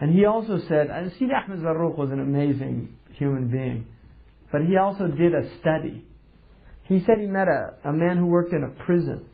And 0.00 0.14
he 0.14 0.24
also 0.24 0.58
said, 0.66 0.88
uh, 0.90 0.94
and 0.94 1.12
Sidi 1.12 1.32
Ahmed 1.32 1.60
Zarruq 1.60 1.96
was 1.96 2.10
an 2.10 2.20
amazing 2.20 2.96
human 3.12 3.48
being, 3.48 3.86
but 4.50 4.62
he 4.62 4.78
also 4.78 5.08
did 5.08 5.34
a 5.34 5.58
study. 5.60 6.04
He 6.84 7.04
said 7.04 7.18
he 7.18 7.26
met 7.26 7.48
a, 7.48 7.74
a 7.84 7.92
man 7.92 8.16
who 8.16 8.26
worked 8.26 8.54
in 8.54 8.64
a 8.64 8.84
prison 8.84 9.26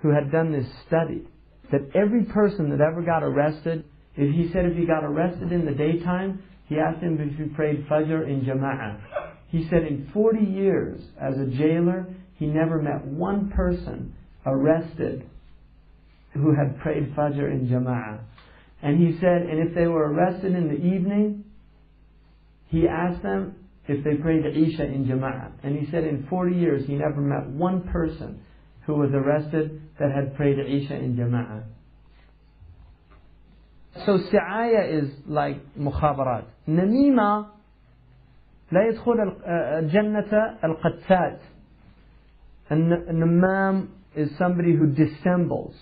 who 0.00 0.14
had 0.14 0.32
done 0.32 0.52
this 0.52 0.66
study 0.86 1.28
that 1.70 1.90
every 1.94 2.24
person 2.24 2.70
that 2.70 2.80
ever 2.80 3.02
got 3.02 3.22
arrested, 3.22 3.84
if 4.16 4.34
he 4.34 4.50
said 4.52 4.64
if 4.64 4.76
he 4.76 4.86
got 4.86 5.04
arrested 5.04 5.52
in 5.52 5.66
the 5.66 5.72
daytime, 5.72 6.42
he 6.68 6.78
asked 6.78 7.02
him 7.02 7.20
if 7.20 7.36
he 7.36 7.54
prayed 7.54 7.86
Fajr 7.86 8.26
in 8.26 8.42
Jama'ah. 8.42 9.00
He 9.48 9.68
said 9.68 9.82
in 9.82 10.10
40 10.14 10.44
years 10.44 11.00
as 11.20 11.38
a 11.38 11.46
jailer, 11.46 12.06
he 12.34 12.46
never 12.46 12.80
met 12.80 13.04
one 13.04 13.50
person 13.50 14.14
arrested 14.44 15.28
who 16.36 16.54
had 16.54 16.78
prayed 16.80 17.14
Fajr 17.14 17.50
in 17.50 17.68
Jama'ah. 17.68 18.20
And 18.82 18.98
he 18.98 19.18
said, 19.20 19.42
and 19.42 19.68
if 19.68 19.74
they 19.74 19.86
were 19.86 20.12
arrested 20.12 20.54
in 20.54 20.68
the 20.68 20.74
evening, 20.74 21.44
he 22.68 22.86
asked 22.86 23.22
them 23.22 23.56
if 23.88 24.04
they 24.04 24.14
prayed 24.14 24.44
Isha 24.44 24.84
in 24.84 25.06
Jama'ah. 25.06 25.52
And 25.62 25.78
he 25.78 25.90
said 25.90 26.04
in 26.04 26.26
40 26.28 26.56
years 26.56 26.86
he 26.86 26.94
never 26.94 27.20
met 27.20 27.48
one 27.48 27.82
person 27.88 28.40
who 28.84 28.94
was 28.94 29.10
arrested 29.12 29.80
that 29.98 30.12
had 30.12 30.36
prayed 30.36 30.58
Isha 30.58 30.94
in 30.94 31.16
Jama'ah. 31.16 31.64
So 34.04 34.18
Si'aya 34.30 35.02
is 35.02 35.10
like 35.26 35.60
mukhabarat. 35.76 36.44
Namima 36.68 37.50
لا 38.72 38.90
يدخل 38.90 39.16
الجنة 39.46 40.58
القتات. 40.64 41.38
And 42.68 42.90
Namam 42.90 43.88
is 44.16 44.28
somebody 44.38 44.74
who 44.74 44.86
dissembles. 44.88 45.76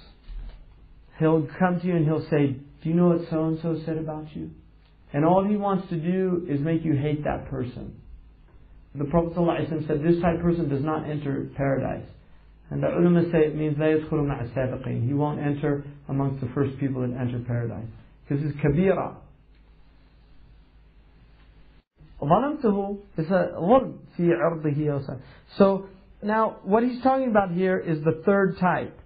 He'll 1.19 1.47
come 1.59 1.79
to 1.79 1.85
you 1.85 1.95
and 1.95 2.05
he'll 2.05 2.27
say, 2.29 2.55
Do 2.83 2.89
you 2.89 2.95
know 2.95 3.09
what 3.09 3.29
so 3.29 3.45
and 3.45 3.59
so 3.61 3.81
said 3.85 3.97
about 3.97 4.35
you? 4.35 4.51
And 5.11 5.25
all 5.25 5.43
he 5.43 5.57
wants 5.57 5.89
to 5.89 5.95
do 5.97 6.45
is 6.49 6.59
make 6.61 6.85
you 6.85 6.93
hate 6.93 7.23
that 7.23 7.49
person. 7.49 7.95
The 8.95 9.05
Prophet 9.05 9.33
ﷺ 9.35 9.87
said, 9.87 10.03
This 10.03 10.21
type 10.21 10.35
of 10.35 10.41
person 10.41 10.69
does 10.69 10.83
not 10.83 11.09
enter 11.09 11.49
paradise. 11.55 12.05
And 12.71 12.83
the 12.83 12.87
ulama 12.87 13.23
say 13.31 13.39
it 13.39 13.55
means 13.55 13.77
لا 13.77 13.99
يدخل 13.99 14.25
مع 14.25 14.53
السابقين. 14.53 15.07
He 15.07 15.13
won't 15.13 15.39
enter 15.39 15.83
amongst 16.07 16.41
the 16.41 16.49
first 16.53 16.77
people 16.79 17.01
that 17.01 17.17
enter 17.19 17.39
paradise. 17.39 17.87
Because 18.27 18.43
it's 18.45 18.57
kabira. 18.59 19.15
ظلمته 22.21 22.97
is 23.17 23.29
a 23.29 23.55
ظلم 23.59 23.93
في 24.17 24.33
عرضه 24.33 25.19
So 25.57 25.87
now 26.21 26.57
what 26.63 26.83
he's 26.83 27.01
talking 27.01 27.29
about 27.29 27.51
here 27.51 27.77
is 27.77 28.03
the 28.03 28.21
third 28.25 28.57
type. 28.59 28.99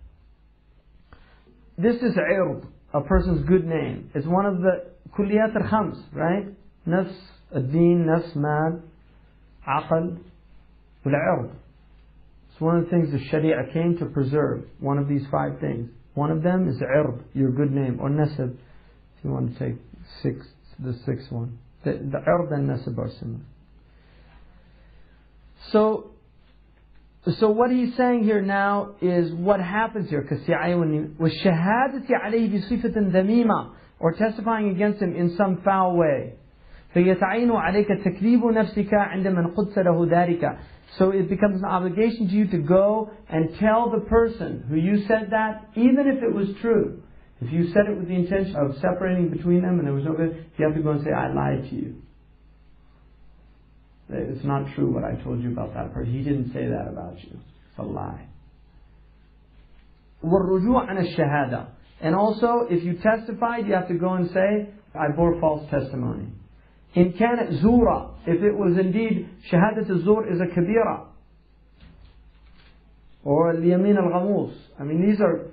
This 1.78 1.96
is 2.02 2.16
عِرْض, 2.16 2.66
a 2.92 3.00
person's 3.02 3.46
good 3.46 3.64
name. 3.64 4.10
It's 4.12 4.26
one 4.26 4.46
of 4.46 4.58
the 4.58 4.90
كُلِيَّاتِ 5.16 5.56
الخَمْس, 5.56 6.12
right? 6.12 6.46
Nafs, 6.88 7.14
ad-din, 7.54 8.04
nafs, 8.04 8.34
mal, 8.34 8.82
aql. 9.66 10.18
It's 11.04 12.60
one 12.60 12.78
of 12.78 12.84
the 12.84 12.90
things 12.90 13.12
the 13.12 13.24
Sharia 13.30 13.72
came 13.72 13.96
to 13.98 14.06
preserve. 14.06 14.64
One 14.80 14.98
of 14.98 15.08
these 15.08 15.22
five 15.30 15.60
things. 15.60 15.88
One 16.14 16.32
of 16.32 16.42
them 16.42 16.68
is 16.68 16.76
عِرْض, 16.78 17.22
your 17.32 17.52
good 17.52 17.70
name, 17.70 18.00
or 18.00 18.10
نَسْب, 18.10 18.54
if 18.54 19.24
you 19.24 19.30
want 19.30 19.56
to 19.56 19.58
take 19.58 19.78
six, 20.20 20.48
the 20.80 20.94
sixth 21.06 21.30
one. 21.30 21.58
The, 21.84 21.92
the 21.92 22.18
ird 22.26 22.50
and 22.50 22.68
nasab 22.68 22.98
are 22.98 23.10
similar. 23.20 23.40
So, 25.70 26.10
so 27.39 27.49
what 27.51 27.71
he's 27.71 27.95
saying 27.95 28.25
here 28.25 28.41
now 28.41 28.95
is 29.01 29.31
what 29.31 29.61
happens 29.61 30.09
here. 30.09 30.27
وَالشَّهَادَةِ 30.29 32.07
عَلَيْهِ 32.09 32.51
بِصِفَةٍ 32.51 33.11
ذَمِيمَةٍ 33.11 33.75
Or 33.99 34.11
testifying 34.13 34.69
against 34.69 35.01
him 35.01 35.15
in 35.15 35.37
some 35.37 35.61
foul 35.63 35.95
way. 35.95 36.33
فيتعين 36.93 37.51
عليك 37.51 37.87
تكذيب 37.87 38.45
نفسك 38.45 38.93
عند 38.93 39.27
من 39.27 39.47
قدس 39.47 39.77
له 39.77 40.05
ذلك. 40.05 40.57
So 40.97 41.11
it 41.11 41.29
becomes 41.29 41.59
an 41.59 41.65
obligation 41.65 42.27
to 42.27 42.33
you 42.33 42.47
to 42.49 42.57
go 42.57 43.09
and 43.29 43.57
tell 43.57 43.89
the 43.89 44.01
person 44.01 44.65
who 44.69 44.75
you 44.75 45.07
said 45.07 45.29
that, 45.31 45.69
even 45.75 46.07
if 46.07 46.21
it 46.21 46.33
was 46.33 46.49
true. 46.61 47.01
If 47.41 47.51
you 47.51 47.71
said 47.71 47.87
it 47.89 47.97
with 47.97 48.09
the 48.09 48.15
intention 48.15 48.55
of 48.55 48.77
separating 48.79 49.29
between 49.29 49.61
them 49.61 49.79
and 49.79 49.87
there 49.87 49.93
was 49.93 50.03
no 50.05 50.13
good, 50.13 50.45
you 50.57 50.65
have 50.65 50.75
to 50.75 50.83
go 50.83 50.91
and 50.91 51.03
say, 51.03 51.11
I 51.11 51.33
lied 51.33 51.69
to 51.69 51.75
you. 51.75 51.95
It's 54.09 54.45
not 54.45 54.73
true 54.75 54.91
what 54.91 55.03
I 55.03 55.15
told 55.23 55.41
you 55.41 55.51
about 55.51 55.73
that 55.73 55.93
person. 55.93 56.13
He 56.13 56.23
didn't 56.23 56.53
say 56.53 56.67
that 56.67 56.87
about 56.87 57.17
you. 57.23 57.31
It's 57.31 57.79
a 57.79 57.83
lie. 57.83 58.27
والرجوع 60.23 60.89
عن 60.89 60.97
الشهادة. 60.97 61.67
And 62.01 62.15
also, 62.15 62.67
if 62.69 62.83
you 62.83 62.97
testified, 63.01 63.65
you 63.65 63.73
have 63.73 63.87
to 63.87 63.93
go 63.93 64.13
and 64.13 64.29
say, 64.31 64.69
I 64.93 65.09
bore 65.15 65.39
false 65.39 65.69
testimony. 65.69 66.27
إن 66.95 67.17
كانت 67.17 67.63
زورا, 67.63 68.15
if 68.27 68.43
it 68.43 68.55
was 68.55 68.77
indeed 68.77 69.27
شهادة 69.51 69.89
الزور 69.89 70.31
is 70.31 70.41
a 70.41 70.45
كبيرة. 70.45 71.05
Or 73.23 73.53
اليمين 73.53 73.97
الغموس. 73.97 74.53
I 74.79 74.83
mean, 74.83 75.01
these 75.01 75.19
are 75.21 75.45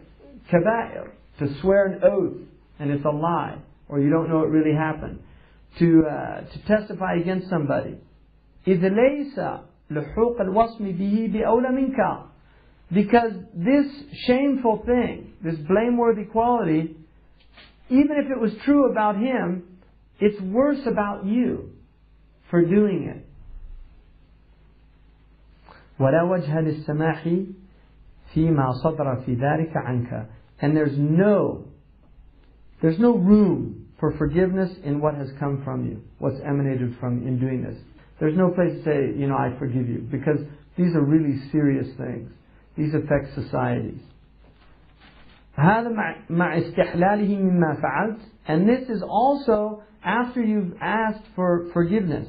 كبائر. 0.53 1.09
To 1.39 1.61
swear 1.61 1.87
an 1.87 2.05
oath 2.05 2.37
and 2.79 2.91
it's 2.91 3.05
a 3.05 3.11
lie, 3.11 3.59
or 3.89 4.01
you 4.01 4.11
don't 4.11 4.29
know 4.29 4.43
it 4.43 4.49
really 4.49 4.75
happened. 4.75 5.21
To, 5.79 6.05
uh, 6.05 6.41
to 6.41 6.67
testify 6.67 7.15
against 7.15 7.49
somebody. 7.49 7.97
إذ 8.67 8.89
ليس 8.89 9.41
لحوق 9.91 10.41
الوصم 10.41 10.85
به 10.85 11.31
بأولى 11.33 11.69
منك. 11.69 12.27
Because 12.93 13.33
this 13.55 13.87
shameful 14.27 14.83
thing, 14.85 15.33
this 15.43 15.57
blameworthy 15.57 16.25
quality, 16.25 16.97
even 17.89 18.17
if 18.17 18.31
it 18.31 18.41
was 18.41 18.53
true 18.65 18.91
about 18.91 19.17
him, 19.17 19.65
it's 20.19 20.41
worse 20.41 20.85
about 20.87 21.25
you 21.25 21.71
for 22.51 22.65
doing 22.65 23.09
it. 23.09 23.27
ولا 26.01 26.23
وجه 26.23 26.61
للسماح 26.61 27.29
فيما 28.35 28.73
صدر 28.85 29.17
في 29.27 29.35
ذلك 29.37 29.77
عنك. 29.77 30.27
And 30.63 30.77
there's 30.77 30.99
no, 30.99 31.65
there's 32.83 32.99
no 32.99 33.17
room 33.17 33.87
for 33.99 34.13
forgiveness 34.17 34.71
in 34.83 35.01
what 35.01 35.15
has 35.15 35.29
come 35.39 35.63
from 35.65 35.87
you, 35.87 36.03
what's 36.19 36.41
emanated 36.45 36.97
from 36.99 37.27
in 37.27 37.39
doing 37.39 37.63
this. 37.63 37.77
There's 38.19 38.37
no 38.37 38.51
place 38.51 38.73
to 38.73 38.85
say, 38.85 39.19
you 39.19 39.27
know, 39.27 39.37
I 39.37 39.57
forgive 39.59 39.89
you, 39.89 40.07
because 40.11 40.39
these 40.77 40.95
are 40.95 41.03
really 41.03 41.41
serious 41.51 41.89
things. 41.97 42.31
These 42.77 42.95
affect 42.95 43.35
societies. 43.35 44.01
هذا 45.57 45.91
مع 46.31 46.59
استحلاله 46.59 47.37
مما 47.37 47.75
فعلت 47.83 48.19
and 48.49 48.69
this 48.69 48.89
is 48.89 49.03
also 49.03 49.83
after 50.03 50.41
you've 50.43 50.75
asked 50.81 51.25
for 51.35 51.69
forgiveness 51.73 52.29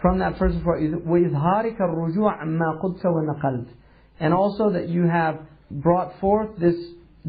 from 0.00 0.18
that 0.18 0.38
person 0.38 0.62
for 0.62 0.78
وإظهارك 0.78 1.80
الرجوع 1.80 2.42
عما 2.42 2.80
قدت 2.82 3.06
ونقلت 3.06 3.66
and 4.20 4.32
also 4.32 4.70
that 4.70 4.88
you 4.88 5.04
have 5.08 5.40
brought 5.70 6.20
forth 6.20 6.50
this 6.58 6.76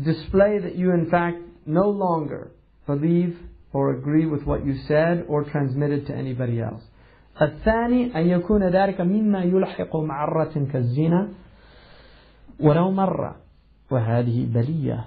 display 0.04 0.60
that 0.60 0.76
you 0.76 0.92
in 0.92 1.10
fact 1.10 1.38
no 1.66 1.90
longer 1.90 2.52
believe 2.86 3.40
or 3.72 3.94
agree 3.94 4.26
with 4.26 4.44
what 4.44 4.66
you 4.66 4.76
said 4.88 5.26
or 5.28 5.44
transmitted 5.44 6.06
to 6.06 6.14
anybody 6.14 6.62
else 6.62 6.84
الثاني 7.42 8.20
أن 8.20 8.28
يكون 8.28 8.64
ذلك 8.64 9.02
مما 9.02 9.44
يلحق 9.44 9.96
معرة 9.96 10.68
كالزنا 10.74 11.30
ولو 12.60 12.92
مرة 12.92 13.36
وهذه 13.92 14.48
بلية 14.54 15.06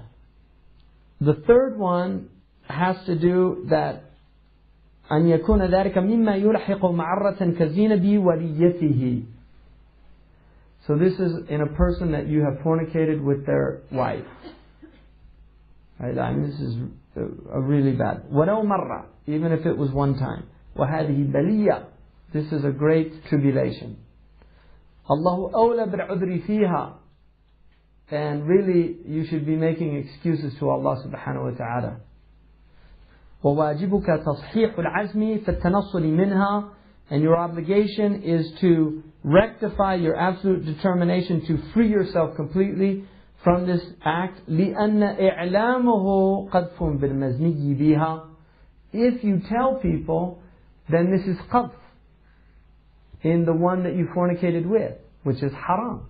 The 1.20 1.34
third 1.34 1.78
one 1.78 2.28
has 2.68 2.96
to 3.06 3.14
do 3.14 3.66
that 3.70 4.02
أن 5.12 5.26
يكون 5.26 5.62
ذلك 5.62 5.98
مما 5.98 6.34
يلحق 6.34 6.84
معرة 6.84 7.50
كالزنا 7.58 7.96
بوليته 7.96 9.22
So 10.86 10.94
this 10.96 11.14
is 11.14 11.32
in 11.48 11.62
a 11.62 11.66
person 11.66 12.12
that 12.12 12.28
you 12.28 12.44
have 12.44 12.62
fornicated 12.62 13.20
with 13.20 13.44
their 13.44 13.80
wife. 13.90 14.24
Right? 15.98 16.16
I 16.16 16.32
mean, 16.32 16.48
this 16.48 16.60
is 16.60 16.76
a, 17.16 17.58
a 17.58 17.60
really 17.60 17.92
bad. 17.92 18.22
ولو 18.30 18.62
مرة, 18.62 19.04
even 19.26 19.50
if 19.50 19.66
it 19.66 19.76
was 19.76 19.90
one 19.90 20.14
time. 20.14 20.44
وهذه 20.76 21.32
بلية. 21.32 21.89
This 22.32 22.52
is 22.52 22.64
a 22.64 22.70
great 22.70 23.24
tribulation. 23.28 23.96
الله 25.10 25.52
أولى 25.54 25.86
بالعذر 25.86 26.46
فيها. 26.46 26.94
And 28.10 28.46
really, 28.46 28.96
you 29.06 29.24
should 29.26 29.44
be 29.46 29.56
making 29.56 29.96
excuses 29.96 30.58
to 30.60 30.70
Allah 30.70 31.02
subhanahu 31.04 31.52
wa 31.52 31.56
ta'ala. 31.58 32.00
وواجبك 33.44 34.06
تصحيح 34.26 34.78
العزم 34.78 35.38
في 35.38 35.48
التنصل 35.48 36.06
منها 36.06 36.64
and 37.10 37.22
your 37.22 37.36
obligation 37.36 38.22
is 38.22 38.50
to 38.60 39.02
rectify 39.22 39.94
your 39.94 40.16
absolute 40.16 40.64
determination 40.64 41.40
to 41.46 41.58
free 41.72 41.88
yourself 41.88 42.34
completely 42.34 43.04
from 43.44 43.66
this 43.66 43.82
act 44.04 44.40
لأن 44.48 45.02
إعلامه 45.02 46.48
قذف 46.50 46.82
بالمزني 46.82 47.74
بها 47.74 48.24
if 48.92 49.22
you 49.22 49.40
tell 49.48 49.74
people 49.76 50.38
then 50.88 51.10
this 51.10 51.26
is 51.26 51.36
qadf 51.52 51.70
in 53.22 53.44
the 53.44 53.52
one 53.52 53.82
that 53.84 53.94
you 53.96 54.08
fornicated 54.14 54.66
with 54.66 54.92
which 55.22 55.42
is 55.42 55.52
haram 55.52 56.06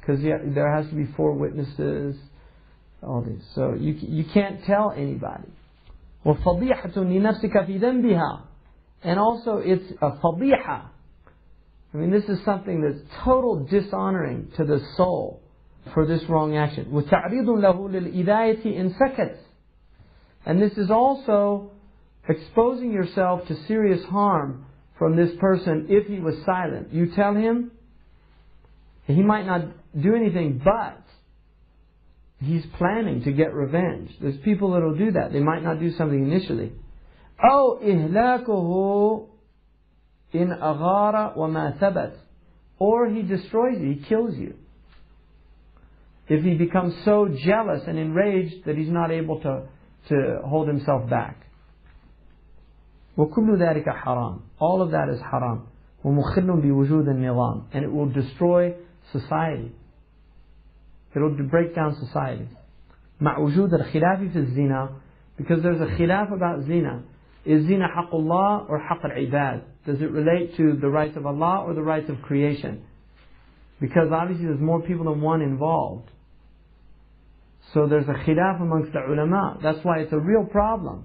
because 0.00 0.22
there 0.22 0.74
has 0.74 0.88
to 0.88 0.94
be 0.94 1.06
four 1.16 1.32
witnesses 1.32 2.16
all 3.02 3.22
this 3.22 3.42
so 3.54 3.74
you, 3.78 3.92
you 4.00 4.24
can't 4.32 4.64
tell 4.64 4.92
anybody 4.96 5.48
وفضيحة 6.24 6.96
لنفسك 6.96 7.66
في 7.66 7.78
ذنبها 7.78 8.40
and 9.04 9.18
also 9.18 9.58
it's 9.58 9.92
a 10.00 10.10
fadiha 10.22 10.82
I 11.92 11.96
mean 11.96 12.10
this 12.10 12.24
is 12.24 12.42
something 12.44 12.80
that's 12.80 13.00
total 13.22 13.66
dishonoring 13.66 14.50
to 14.56 14.64
the 14.64 14.80
soul 14.96 15.40
for 15.92 16.06
this 16.06 16.22
wrong 16.28 16.56
action 16.56 16.86
وتعريض 16.92 17.48
له 17.48 17.88
للإذاية 17.88 18.80
إن 18.80 18.90
سكت 18.90 19.36
and 20.46 20.60
this 20.60 20.76
is 20.78 20.90
also 20.90 21.70
exposing 22.28 22.90
yourself 22.90 23.46
to 23.48 23.54
serious 23.66 24.02
harm 24.04 24.64
from 24.98 25.16
this 25.16 25.30
person 25.40 25.86
if 25.88 26.06
he 26.06 26.18
was 26.18 26.34
silent 26.44 26.92
you 26.92 27.14
tell 27.14 27.34
him 27.34 27.70
he 29.06 29.22
might 29.22 29.46
not 29.46 29.62
do 30.00 30.14
anything 30.14 30.60
but 30.64 31.04
he's 32.44 32.64
planning 32.78 33.22
to 33.22 33.32
get 33.32 33.54
revenge. 33.54 34.10
There's 34.20 34.36
people 34.38 34.72
that 34.72 34.82
will 34.82 34.96
do 34.96 35.12
that. 35.12 35.32
They 35.32 35.40
might 35.40 35.62
not 35.62 35.80
do 35.80 35.92
something 35.96 36.22
initially. 36.22 36.72
أو 37.40 37.80
إهلاكه 37.82 39.28
إن 40.34 40.52
أغار 40.62 41.36
وما 41.36 41.78
ثبت. 41.78 42.12
Or 42.78 43.08
he 43.08 43.22
destroys 43.22 43.78
you, 43.80 43.94
he 43.94 44.04
kills 44.08 44.36
you. 44.36 44.54
If 46.28 46.42
he 46.42 46.54
becomes 46.54 46.94
so 47.04 47.28
jealous 47.28 47.82
and 47.86 47.98
enraged 47.98 48.64
that 48.64 48.76
he's 48.76 48.90
not 48.90 49.10
able 49.10 49.40
to, 49.40 49.62
to 50.08 50.40
hold 50.44 50.68
himself 50.68 51.08
back. 51.08 51.46
وكل 53.18 53.56
ذلك 53.56 53.88
حرام. 53.88 54.40
All 54.58 54.82
of 54.82 54.90
that 54.90 55.08
is 55.08 55.20
haram. 55.20 55.66
ومخل 56.04 56.60
بوجود 56.60 57.08
النظام. 57.08 57.62
And 57.72 57.84
it 57.84 57.92
will 57.92 58.08
destroy 58.08 58.74
society. 59.12 59.72
It'll 61.14 61.30
break 61.30 61.74
down 61.74 61.94
society. 61.94 62.48
مع 63.20 63.38
وجود 63.38 63.74
الخلاف 63.74 64.20
في 64.32 64.38
الزنا 64.38 64.88
because 65.36 65.62
there's 65.62 65.80
a 65.80 65.96
khilaf 65.96 66.32
about 66.32 66.64
zina. 66.64 67.02
Is 67.44 67.66
zina 67.66 67.88
حق 67.88 68.14
الله 68.14 68.68
or 68.68 68.78
حق 68.78 69.04
العباد? 69.04 69.62
Does 69.86 70.00
it 70.00 70.10
relate 70.10 70.56
to 70.56 70.76
the 70.80 70.88
rights 70.88 71.16
of 71.16 71.26
Allah 71.26 71.64
or 71.66 71.74
the 71.74 71.82
rights 71.82 72.08
of 72.08 72.20
creation? 72.22 72.82
Because 73.80 74.08
obviously 74.12 74.46
there's 74.46 74.60
more 74.60 74.80
people 74.80 75.04
than 75.06 75.20
one 75.20 75.42
involved. 75.42 76.10
So 77.72 77.86
there's 77.86 78.08
a 78.08 78.14
khilaf 78.14 78.60
amongst 78.60 78.92
the 78.92 79.00
ulama. 79.00 79.58
That's 79.62 79.84
why 79.84 79.98
it's 79.98 80.12
a 80.12 80.18
real 80.18 80.44
problem. 80.44 81.04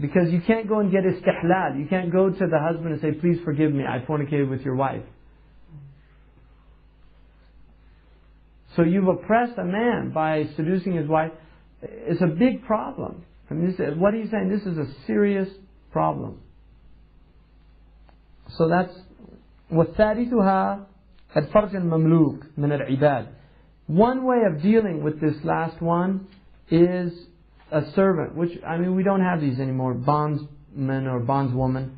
Because 0.00 0.30
you 0.30 0.40
can't 0.40 0.68
go 0.68 0.80
and 0.80 0.90
get 0.90 1.04
istihlal. 1.04 1.78
You 1.78 1.86
can't 1.86 2.10
go 2.10 2.30
to 2.30 2.46
the 2.46 2.58
husband 2.58 2.92
and 2.92 3.00
say, 3.00 3.12
please 3.12 3.38
forgive 3.44 3.72
me, 3.72 3.84
I 3.84 4.04
fornicated 4.04 4.48
with 4.50 4.62
your 4.62 4.74
wife. 4.74 5.02
So 8.74 8.82
you've 8.82 9.06
oppressed 9.06 9.58
a 9.58 9.64
man 9.64 10.12
by 10.14 10.48
seducing 10.56 10.94
his 10.94 11.06
wife. 11.06 11.32
It's 11.82 12.22
a 12.22 12.26
big 12.26 12.64
problem. 12.64 13.24
I 13.50 13.54
mean, 13.54 13.74
this, 13.76 13.96
what 13.98 14.14
he's 14.14 14.30
saying, 14.30 14.48
this 14.48 14.62
is 14.62 14.78
a 14.78 14.86
serious 15.06 15.48
problem. 15.92 16.40
So 18.48 18.68
that's 18.68 18.92
وثالثها 19.72 20.86
الفرج 21.36 21.76
المملوك 21.76 22.46
من 22.58 22.72
العباد. 22.72 23.26
One 23.86 24.24
way 24.24 24.42
of 24.46 24.62
dealing 24.62 25.02
with 25.02 25.20
this 25.20 25.36
last 25.44 25.80
one 25.80 26.26
is 26.70 27.12
a 27.70 27.90
servant, 27.92 28.34
which 28.36 28.52
I 28.66 28.76
mean 28.76 28.94
we 28.94 29.02
don't 29.02 29.22
have 29.22 29.40
these 29.40 29.58
anymore, 29.58 29.94
bondsman 29.94 31.06
or 31.06 31.20
bondswoman. 31.20 31.90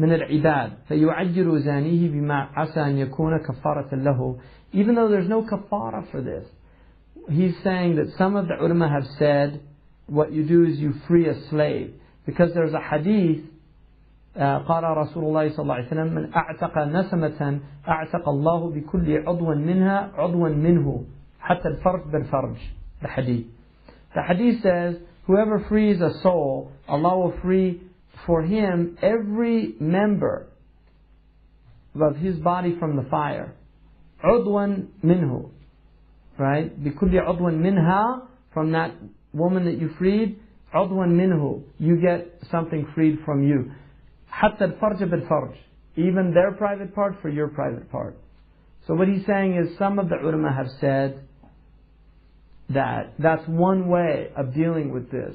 من 0.00 0.12
العباد 0.12 0.72
فيعجل 0.88 1.60
زانيه 1.60 2.10
بما 2.10 2.48
عسى 2.56 2.80
أن 2.80 2.98
يكون 2.98 3.36
كفارة 3.36 3.94
له 3.94 4.36
even 4.72 4.94
though 4.94 5.08
there's 5.08 5.28
no 5.28 5.42
kafara 5.42 6.10
for 6.10 6.22
this. 6.22 6.44
He's 7.30 7.54
saying 7.62 7.96
that 7.96 8.06
some 8.16 8.34
of 8.36 8.48
the 8.48 8.54
ulama 8.54 8.88
have 8.88 9.06
said 9.18 9.60
what 10.06 10.32
you 10.32 10.44
do 10.44 10.64
is 10.64 10.78
you 10.78 10.94
free 11.06 11.28
a 11.28 11.34
slave 11.50 11.94
because 12.26 12.52
there's 12.54 12.72
a 12.74 12.80
hadith 12.80 13.44
قال 14.36 14.84
رسول 14.84 15.24
الله 15.24 15.48
صلى 15.48 15.62
الله 15.62 15.74
عليه 15.74 15.86
وسلم 15.86 16.14
من 16.14 16.34
أعتق 16.34 16.78
نسمة 16.78 17.60
أعتق 17.88 18.28
الله 18.28 18.70
بكل 18.70 19.28
عضو 19.28 19.54
منها 19.54 20.10
عضوا 20.14 20.48
منه 20.48 21.04
حتى 21.40 21.68
الفرج 21.68 22.00
بالفرج 22.12 22.56
the 23.02 23.08
hadith 23.08 23.44
the 24.14 24.22
hadith 24.22 24.62
says 24.62 24.96
Whoever 25.27 25.65
frees 25.67 25.99
a 25.99 26.19
soul, 26.21 26.71
Allah 26.87 27.17
will 27.17 27.33
free 27.41 27.81
for 28.25 28.41
him 28.41 28.97
every 29.01 29.75
member 29.79 30.47
of 31.99 32.15
his 32.15 32.37
body 32.37 32.77
from 32.79 32.95
the 32.95 33.03
fire. 33.09 33.53
Udwan 34.23 34.87
minhu. 35.03 35.49
Right? 36.39 36.81
Bikulli 36.81 37.19
udwan 37.19 37.59
minha, 37.59 38.27
from 38.53 38.71
that 38.71 38.95
woman 39.33 39.65
that 39.65 39.77
you 39.77 39.89
freed, 39.97 40.39
udwan 40.73 41.11
minhu. 41.11 41.63
You 41.77 41.97
get 41.97 42.41
something 42.49 42.87
freed 42.95 43.19
from 43.25 43.43
you. 43.43 43.71
Hatta 44.27 44.63
al-farj 44.65 44.99
bil-farj. 45.09 45.55
Even 45.97 46.33
their 46.33 46.53
private 46.53 46.95
part 46.95 47.15
for 47.21 47.27
your 47.27 47.49
private 47.49 47.91
part. 47.91 48.17
So 48.85 48.93
what 48.93 49.09
he's 49.09 49.25
saying 49.25 49.57
is 49.57 49.77
some 49.77 49.99
of 49.99 50.07
the 50.07 50.15
ulama 50.15 50.53
have 50.53 50.67
said 50.79 51.27
that 52.70 53.14
that's 53.18 53.46
one 53.48 53.88
way 53.88 54.30
of 54.36 54.54
dealing 54.54 54.92
with 54.92 55.10
this 55.10 55.34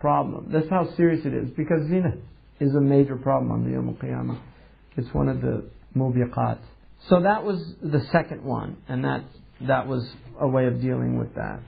problem. 0.00 0.48
That's 0.52 0.68
how 0.70 0.94
serious 0.96 1.24
it 1.24 1.34
is 1.34 1.50
because 1.50 1.86
zina 1.88 2.14
is 2.60 2.74
a 2.74 2.80
major 2.80 3.16
problem 3.16 3.52
on 3.52 3.64
the 3.64 3.70
Yom 3.72 3.96
Qiyamah. 4.00 4.38
It's 4.96 5.12
one 5.14 5.28
of 5.28 5.40
the 5.40 5.64
mubiqat. 5.96 6.58
So 7.08 7.20
that 7.20 7.44
was 7.44 7.74
the 7.82 8.00
second 8.10 8.42
one, 8.42 8.76
and 8.88 9.04
that 9.04 9.24
that 9.66 9.86
was 9.86 10.08
a 10.40 10.48
way 10.48 10.66
of 10.66 10.80
dealing 10.80 11.18
with 11.18 11.34
that. 11.34 11.60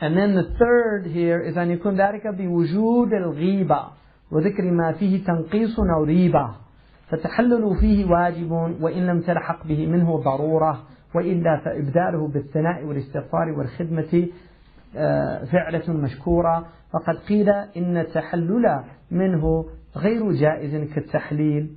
And 0.00 0.16
then 0.16 0.34
the 0.34 0.54
third 0.58 1.06
here 1.06 1.40
is 1.40 1.56
أن 1.56 1.70
يكون 1.70 1.96
ذلك 1.96 2.26
بوجود 2.26 3.12
الغيبة 3.12 3.86
وذكر 4.30 4.70
ما 4.70 4.92
فيه 4.92 5.24
تنقيص 5.24 5.78
أو 5.78 6.04
ريبة 6.04 6.54
فتحلل 7.10 7.76
فيه 7.80 8.04
واجب 8.04 8.50
وإن 8.80 9.06
لم 9.06 9.20
تلحق 9.20 9.66
به 9.66 9.86
منه 9.86 10.16
ضرورة 10.16 10.82
وإلا 11.15 11.57
فإبداله 11.57 12.27
بالثناء 12.27 12.83
والاستغفار 12.83 13.49
والخدمة 13.57 14.27
فعلة 15.51 15.93
مشكورة. 15.93 16.65
وقد 16.93 17.15
قيل 17.27 17.49
إن 17.49 17.97
التحلل 17.97 18.83
منه 19.11 19.65
غير 19.97 20.31
جائز 20.31 20.93
كالتحليل. 20.93 21.75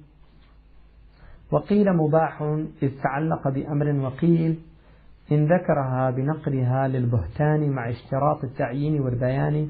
وقيل 1.52 1.92
مباح 1.92 2.42
إذ 2.82 2.90
تعلق 3.02 3.48
بأمر 3.48 3.92
وقيل 4.06 4.58
إن 5.32 5.44
ذكرها 5.44 6.10
بنقلها 6.10 6.88
للبهتان 6.88 7.70
مع 7.70 7.90
اشتراط 7.90 8.44
التعيين 8.44 9.00
والبيان 9.00 9.68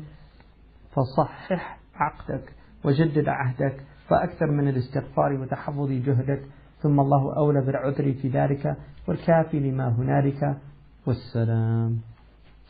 فصحح 0.91 1.79
عقدك 1.95 2.53
وجدد 2.85 3.29
عهدك 3.29 3.77
وأكثر 4.11 4.47
من 4.47 4.69
الاستغفار 4.69 5.33
وتحفظ 5.33 5.91
جهدك. 5.91 6.43
ثم 6.83 7.01
الله 7.01 7.37
أولى 7.37 7.61
بالعذر 7.61 8.13
في 8.23 8.29
ذلك 8.29 8.77
والكافي 9.09 9.61
لما 9.61 9.89
هنالك 9.89 10.57
والسلام 11.07 11.99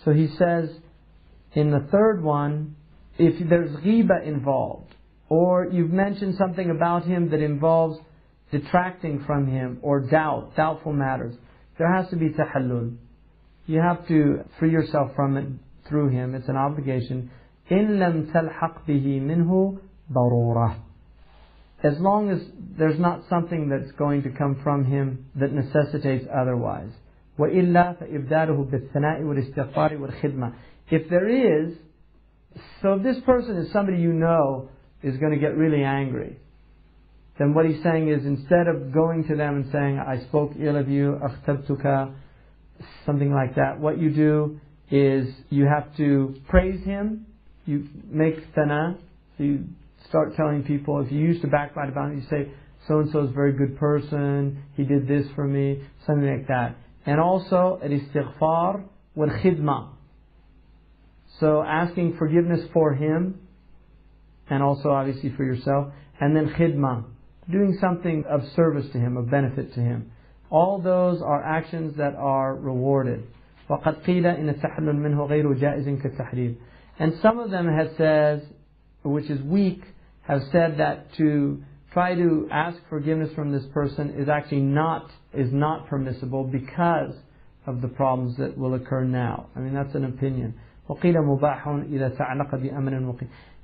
So 0.04 0.12
he 0.12 0.28
says 0.38 0.70
in 1.54 1.70
the 1.70 1.80
third 1.90 2.22
one, 2.22 2.76
if 3.18 3.48
there's 3.48 3.74
ghiba 3.76 4.24
involved, 4.24 4.94
or 5.28 5.66
you've 5.66 5.90
mentioned 5.90 6.36
something 6.36 6.70
about 6.70 7.04
him 7.04 7.30
that 7.30 7.40
involves 7.40 7.98
detracting 8.52 9.24
from 9.26 9.46
him, 9.46 9.78
or 9.82 10.00
doubt, 10.00 10.54
doubtful 10.56 10.92
matters, 10.92 11.34
there 11.78 11.92
has 11.92 12.08
to 12.10 12.16
be 12.16 12.30
tahallul. 12.30 12.96
You 13.66 13.80
have 13.80 14.06
to 14.08 14.44
free 14.58 14.70
yourself 14.70 15.10
from 15.14 15.36
it 15.36 15.46
through 15.88 16.10
him. 16.10 16.34
It's 16.34 16.48
an 16.48 16.56
obligation. 16.56 17.30
إِن 17.70 17.98
لَمْ 17.98 18.32
تَلْحَقْ 18.32 18.86
بِهِ 18.86 19.20
مِنْهُ 19.20 19.78
ضَرُورَةٌ 20.12 20.87
As 21.83 21.99
long 21.99 22.29
as 22.29 22.39
there's 22.77 22.99
not 22.99 23.23
something 23.29 23.69
that's 23.69 23.91
going 23.97 24.23
to 24.23 24.29
come 24.29 24.59
from 24.63 24.85
him 24.85 25.25
that 25.35 25.51
necessitates 25.51 26.25
otherwise. 26.33 26.91
وإلا 27.37 27.99
فإبداله 27.99 28.69
بالثناء 28.71 29.23
والاستغفار 29.23 29.97
والخدمة. 29.97 30.53
If 30.89 31.09
there 31.09 31.27
is, 31.27 31.73
so 32.81 32.93
if 32.93 33.03
this 33.03 33.17
person 33.25 33.57
is 33.57 33.71
somebody 33.71 33.97
you 33.97 34.13
know 34.13 34.69
is 35.01 35.17
going 35.17 35.33
to 35.33 35.39
get 35.39 35.57
really 35.57 35.83
angry, 35.83 36.37
then 37.37 37.53
what 37.53 37.65
he's 37.65 37.81
saying 37.83 38.09
is 38.09 38.25
instead 38.25 38.67
of 38.67 38.93
going 38.93 39.25
to 39.27 39.35
them 39.35 39.55
and 39.55 39.71
saying, 39.71 39.99
I 39.99 40.23
spoke 40.27 40.51
ill 40.59 40.77
of 40.77 40.87
you, 40.87 41.19
akhtabtuka, 41.23 42.13
something 43.05 43.33
like 43.33 43.55
that, 43.55 43.79
what 43.79 43.97
you 43.97 44.11
do 44.11 44.59
is 44.91 45.33
you 45.49 45.65
have 45.65 45.95
to 45.97 46.35
praise 46.47 46.83
him, 46.85 47.25
you 47.65 47.87
make 48.09 48.35
thana, 48.53 48.97
so 49.37 49.43
you 49.43 49.63
start 50.07 50.35
telling 50.35 50.63
people, 50.63 50.99
if 51.01 51.11
you 51.11 51.19
used 51.19 51.41
to 51.41 51.47
backbite 51.47 51.89
about 51.89 52.11
him, 52.11 52.19
you 52.19 52.27
say, 52.29 52.51
so 52.87 52.99
and 52.99 53.11
so 53.11 53.23
is 53.23 53.29
a 53.29 53.33
very 53.33 53.53
good 53.53 53.77
person, 53.77 54.63
he 54.75 54.83
did 54.83 55.07
this 55.07 55.25
for 55.35 55.45
me, 55.45 55.81
something 56.05 56.29
like 56.29 56.47
that. 56.47 56.75
And 57.05 57.19
also, 57.19 57.79
al-istighfar 57.83 58.83
wal-khidma. 59.15 59.89
So 61.39 61.63
asking 61.63 62.17
forgiveness 62.17 62.67
for 62.73 62.93
him, 62.93 63.39
and 64.49 64.61
also 64.61 64.89
obviously 64.91 65.33
for 65.35 65.43
yourself, 65.43 65.93
and 66.19 66.35
then 66.35 66.49
khidma, 66.49 67.05
doing 67.49 67.77
something 67.79 68.23
of 68.29 68.41
service 68.55 68.89
to 68.91 68.99
him, 68.99 69.17
of 69.17 69.29
benefit 69.29 69.73
to 69.73 69.79
him. 69.79 70.11
All 70.49 70.79
those 70.79 71.21
are 71.21 71.43
actions 71.43 71.97
that 71.97 72.15
are 72.15 72.55
rewarded. 72.55 73.23
وقد 73.69 74.03
قيل 74.05 74.25
إن 74.25 74.49
التحلل 74.49 74.95
منه 74.95 75.25
غير 75.25 75.53
جائز 75.53 75.87
كالتحريم. 76.01 76.55
And 76.99 77.13
some 77.21 77.39
of 77.39 77.49
them 77.49 77.67
have 77.67 77.91
said, 77.97 78.47
which 79.03 79.29
is 79.29 79.41
weak, 79.41 79.83
have 80.28 80.42
said 80.52 80.78
that 80.78 81.12
to 81.14 81.62
try 81.92 82.14
to 82.14 82.48
ask 82.52 82.78
forgiveness 82.90 83.30
from 83.34 83.50
this 83.50 83.64
person 83.72 84.10
is 84.10 84.28
actually 84.28 84.60
not 84.60 85.10
is 85.34 85.52
not 85.52 85.88
permissible 85.88 86.44
because 86.44 87.14
of 87.66 87.80
the 87.80 87.88
problems 87.88 88.36
that 88.36 88.56
will 88.56 88.74
occur 88.74 89.04
now. 89.04 89.48
I 89.56 89.60
mean 89.60 89.74
that's 89.74 89.94
an 89.94 90.04
opinion. 90.04 90.54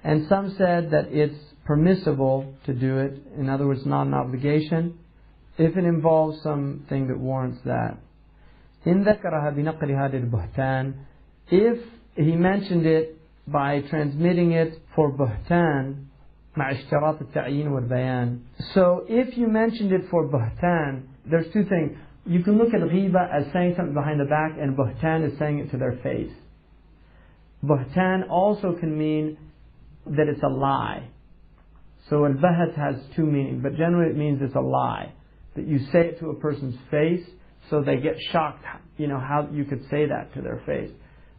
And 0.04 0.28
some 0.28 0.54
said 0.58 0.90
that 0.90 1.06
it's 1.10 1.38
permissible 1.64 2.54
to 2.66 2.74
do 2.74 2.98
it, 2.98 3.22
in 3.38 3.48
other 3.48 3.66
words, 3.66 3.86
not 3.86 4.06
an 4.06 4.12
obligation, 4.12 4.98
if 5.56 5.76
it 5.76 5.84
involves 5.84 6.42
something 6.42 7.08
that 7.08 7.18
warrants 7.18 7.60
that. 7.64 7.96
In 8.84 9.06
If 11.50 11.78
he 12.16 12.36
mentioned 12.36 12.86
it 12.86 13.18
by 13.46 13.80
transmitting 13.80 14.52
it 14.52 14.82
for 14.94 15.10
buhtan, 15.10 16.04
مع 16.57 16.71
اشتراط 16.71 17.21
التعيين 17.21 17.67
والبيان 17.67 18.39
so 18.73 19.03
if 19.07 19.37
you 19.37 19.47
mentioned 19.47 19.91
it 19.91 20.09
for 20.09 20.27
buhtan 20.27 21.03
there's 21.25 21.51
two 21.53 21.65
things 21.65 21.97
you 22.25 22.43
can 22.43 22.57
look 22.57 22.73
at 22.73 22.81
ghiba 22.81 23.23
as 23.31 23.51
saying 23.53 23.73
something 23.77 23.93
behind 23.93 24.19
the 24.19 24.25
back 24.25 24.51
and 24.59 24.77
buhtan 24.77 25.29
is 25.29 25.37
saying 25.37 25.59
it 25.59 25.71
to 25.71 25.77
their 25.77 25.97
face 26.03 26.33
buhtan 27.63 28.29
also 28.29 28.73
can 28.73 28.97
mean 28.97 29.37
that 30.05 30.27
it's 30.27 30.43
a 30.43 30.53
lie 30.67 31.07
so 32.09 32.25
al-bahat 32.25 32.75
has 32.75 32.95
two 33.15 33.25
meanings 33.25 33.61
but 33.61 33.75
generally 33.75 34.09
it 34.09 34.17
means 34.17 34.41
it's 34.41 34.55
a 34.55 34.67
lie 34.79 35.11
that 35.55 35.67
you 35.67 35.79
say 35.91 36.07
it 36.09 36.19
to 36.19 36.29
a 36.29 36.35
person's 36.35 36.75
face 36.89 37.25
so 37.69 37.81
they 37.81 37.97
get 37.97 38.15
shocked, 38.31 38.63
you 38.97 39.07
know, 39.07 39.19
how 39.19 39.47
you 39.51 39.63
could 39.65 39.81
say 39.89 40.07
that 40.07 40.33
to 40.33 40.41
their 40.41 40.61
face. 40.65 40.91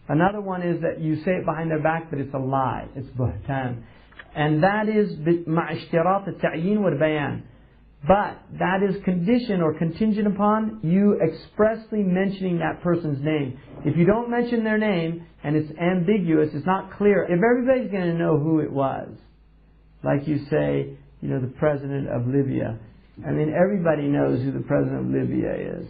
Another 0.09 0.41
one 0.41 0.62
is 0.62 0.81
that 0.83 1.01
you 1.01 1.17
say 1.25 1.33
it 1.33 1.44
behind 1.44 1.71
their 1.71 1.83
back, 1.83 2.10
but 2.10 2.19
it's 2.19 2.35
a 2.35 2.39
lie. 2.39 2.89
It's 2.94 3.09
buhtan. 3.10 3.83
And 4.35 4.62
that 4.62 4.89
is 4.89 5.17
مع 5.47 5.73
اشتراط 5.73 6.28
التعيين 6.28 6.78
والبيان. 6.78 7.43
But 8.07 8.39
that 8.59 8.83
is 8.83 8.97
conditioned 9.05 9.62
or 9.62 9.75
contingent 9.75 10.26
upon 10.26 10.81
you 10.83 11.21
expressly 11.21 12.03
mentioning 12.03 12.59
that 12.59 12.81
person's 12.83 13.23
name. 13.23 13.59
If 13.85 13.97
you 13.97 14.07
don't 14.07 14.31
mention 14.31 14.65
their 14.65 14.78
name 14.78 15.26
and 15.44 15.55
it's 15.55 15.71
ambiguous, 15.78 16.49
it's 16.55 16.65
not 16.65 16.93
clear, 16.97 17.25
if 17.25 17.41
everybody's 17.43 17.91
going 17.91 18.07
to 18.10 18.15
know 18.15 18.39
who 18.39 18.60
it 18.60 18.73
was, 18.73 19.09
like 20.03 20.26
you 20.26 20.39
say, 20.51 20.97
you 21.21 21.28
know, 21.28 21.41
the 21.41 21.53
president 21.59 22.09
of 22.09 22.26
Libya, 22.26 22.78
I 23.26 23.33
mean, 23.33 23.53
everybody 23.53 24.09
knows 24.09 24.43
who 24.43 24.53
the 24.53 24.60
president 24.60 25.01
of 25.01 25.07
Libya 25.09 25.53
is. 25.81 25.87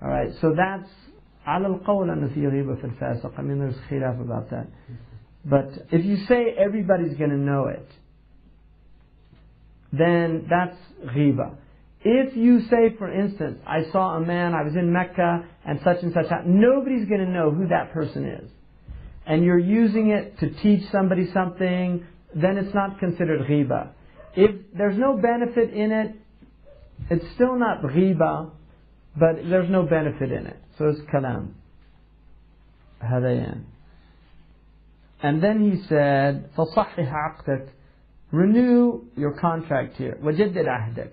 All 0.00 0.08
right, 0.08 0.32
so 0.40 0.54
that's 0.54 0.88
على 1.46 1.66
القول 1.66 2.10
أن 2.10 2.28
في 2.28 2.46
غيبة 2.46 2.74
في 2.74 2.84
الفاسق. 2.84 3.38
I 3.38 3.42
mean, 3.42 3.58
there's 3.58 3.74
khilaf 3.90 4.20
about 4.20 4.50
that. 4.50 4.68
But 5.45 5.69
if 5.91 6.05
you 6.05 6.25
say 6.27 6.55
everybody's 6.57 7.17
going 7.17 7.31
to 7.31 7.37
know 7.37 7.67
it, 7.67 7.87
then 9.91 10.47
that's 10.49 10.77
ghiba. 11.13 11.55
If 12.05 12.35
you 12.35 12.61
say, 12.69 12.95
for 12.97 13.11
instance, 13.11 13.59
I 13.65 13.83
saw 13.91 14.15
a 14.15 14.19
man, 14.19 14.53
I 14.53 14.63
was 14.63 14.75
in 14.75 14.91
Mecca, 14.91 15.45
and 15.65 15.79
such 15.83 16.03
and 16.03 16.13
such, 16.13 16.25
nobody's 16.45 17.07
going 17.07 17.21
to 17.21 17.29
know 17.29 17.51
who 17.51 17.67
that 17.67 17.93
person 17.93 18.25
is. 18.25 18.49
And 19.25 19.43
you're 19.43 19.59
using 19.59 20.09
it 20.09 20.37
to 20.39 20.53
teach 20.61 20.89
somebody 20.91 21.31
something, 21.33 22.05
then 22.35 22.57
it's 22.57 22.73
not 22.73 22.99
considered 22.99 23.47
ghiba. 23.47 23.89
If 24.35 24.51
there's 24.75 24.97
no 24.97 25.17
benefit 25.17 25.73
in 25.73 25.91
it, 25.91 26.15
it's 27.09 27.25
still 27.35 27.57
not 27.57 27.81
ghiba, 27.81 28.51
but 29.17 29.35
there's 29.49 29.69
no 29.69 29.83
benefit 29.83 30.31
in 30.31 30.47
it. 30.47 30.57
So 30.77 30.89
it's 30.89 30.99
kalam. 31.13 31.53
هذا 33.01 33.63
And 35.22 35.42
then 35.42 35.70
he 35.70 35.82
said, 35.88 36.50
فصحح 36.56 37.12
عقدك. 37.12 37.68
Renew 38.30 39.04
your 39.16 39.32
contract 39.32 39.96
here. 39.96 40.18
وجدد 40.22 40.66
عهدك. 40.66 41.10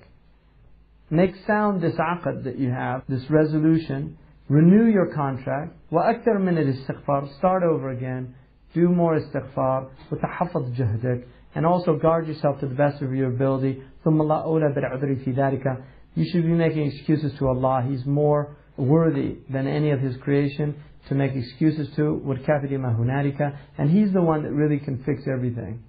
Make 1.09 1.31
sound 1.47 1.81
this 1.81 1.95
aqd 1.95 2.43
that 2.43 2.57
you 2.57 2.71
have, 2.71 3.03
this 3.07 3.29
resolution. 3.29 4.17
Renew 4.49 4.91
your 4.91 5.13
contract. 5.13 5.73
وأكثر 5.91 6.37
من 6.37 6.57
الاستغفار. 6.57 7.37
Start 7.37 7.63
over 7.63 7.89
again. 7.91 8.35
Do 8.73 8.89
more 8.89 9.19
istighfar. 9.19 9.87
وتحفظ 10.11 10.75
جهدك. 10.75 11.23
And 11.55 11.65
also 11.65 11.95
guard 11.97 12.27
yourself 12.27 12.59
to 12.59 12.67
the 12.67 12.75
best 12.75 13.01
of 13.01 13.13
your 13.13 13.29
ability. 13.29 13.81
ثم 14.03 14.21
لا 14.21 14.43
أولى 14.43 14.73
بالعذر 14.75 15.23
في 15.23 15.33
ذلك. 15.35 15.83
You 16.15 16.25
should 16.31 16.43
be 16.43 16.53
making 16.53 16.91
excuses 16.91 17.33
to 17.39 17.47
Allah. 17.47 17.85
He's 17.87 18.05
more 18.05 18.55
worthy 18.77 19.37
than 19.49 19.67
any 19.67 19.91
of 19.91 19.99
His 19.99 20.17
creation 20.17 20.75
To 21.10 21.14
make 21.14 21.32
excuses 21.34 21.88
to. 21.96 22.22
وَالْكَافِرِ 22.24 22.70
مَا 22.78 22.96
هُنَالِكَ 22.98 23.40
And 23.78 23.90
He's 23.90 24.12
the 24.12 24.22
one 24.22 24.42
that 24.44 24.52
really 24.52 24.78
can 24.78 24.96
fix 25.04 25.22
everything. 25.28 25.82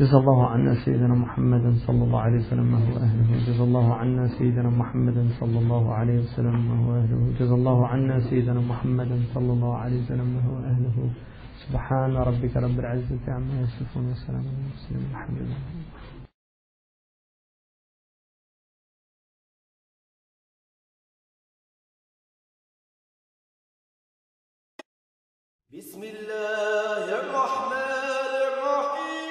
جزا 0.00 0.18
الله 0.18 0.46
عنا 0.46 0.74
سيدنا 0.84 1.14
محمدا 1.14 1.74
صلى 1.86 2.04
الله 2.04 2.20
عليه 2.20 2.38
وسلم 2.38 2.64
ما 2.72 2.78
هو 2.78 2.96
أهله 2.96 3.46
جزا 3.46 3.64
الله 3.64 3.94
عنا 3.94 4.28
سيدنا 4.38 4.70
محمدا 4.70 5.28
صلى 5.40 5.58
الله 5.58 5.94
عليه 5.94 6.18
وسلم 6.18 6.56
ما 6.68 6.76
هو 6.84 6.96
أهله 6.96 7.32
جزا 7.40 7.54
الله 7.54 7.86
عنا 7.86 8.20
سيدنا 8.20 8.60
محمدا 8.60 9.18
صلى 9.34 9.52
الله 9.52 9.76
عليه 9.76 10.02
وسلم 10.02 10.26
ما 10.34 10.40
هو 10.48 10.56
أهله 10.64 10.96
سبحان 11.68 12.12
ربك 12.16 12.56
رب 12.56 12.78
العزة 12.78 13.24
عما 13.28 13.60
يصفون 13.60 14.04
وسلام 14.10 14.44
على 14.48 14.58
المرسلين 14.58 15.04
الحمد 15.12 15.38
لله 15.38 15.60
بسم 25.72 26.02
الله 26.02 27.08
الرحمن 27.22 28.32
الرحيم. 28.52 29.24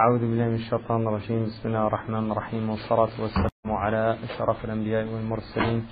أعوذ 0.00 0.20
بالله 0.20 0.46
من 0.48 0.54
الشيطان 0.64 1.00
الرجيم. 1.08 1.44
بسم 1.52 1.68
الله 1.68 1.86
الرحمن 1.86 2.32
الرحيم. 2.32 2.70
والصلاة 2.70 3.20
والسلام 3.20 3.68
على 3.68 4.16
أشرف 4.24 4.64
الأنبياء 4.64 5.04
والمرسلين 5.12 5.86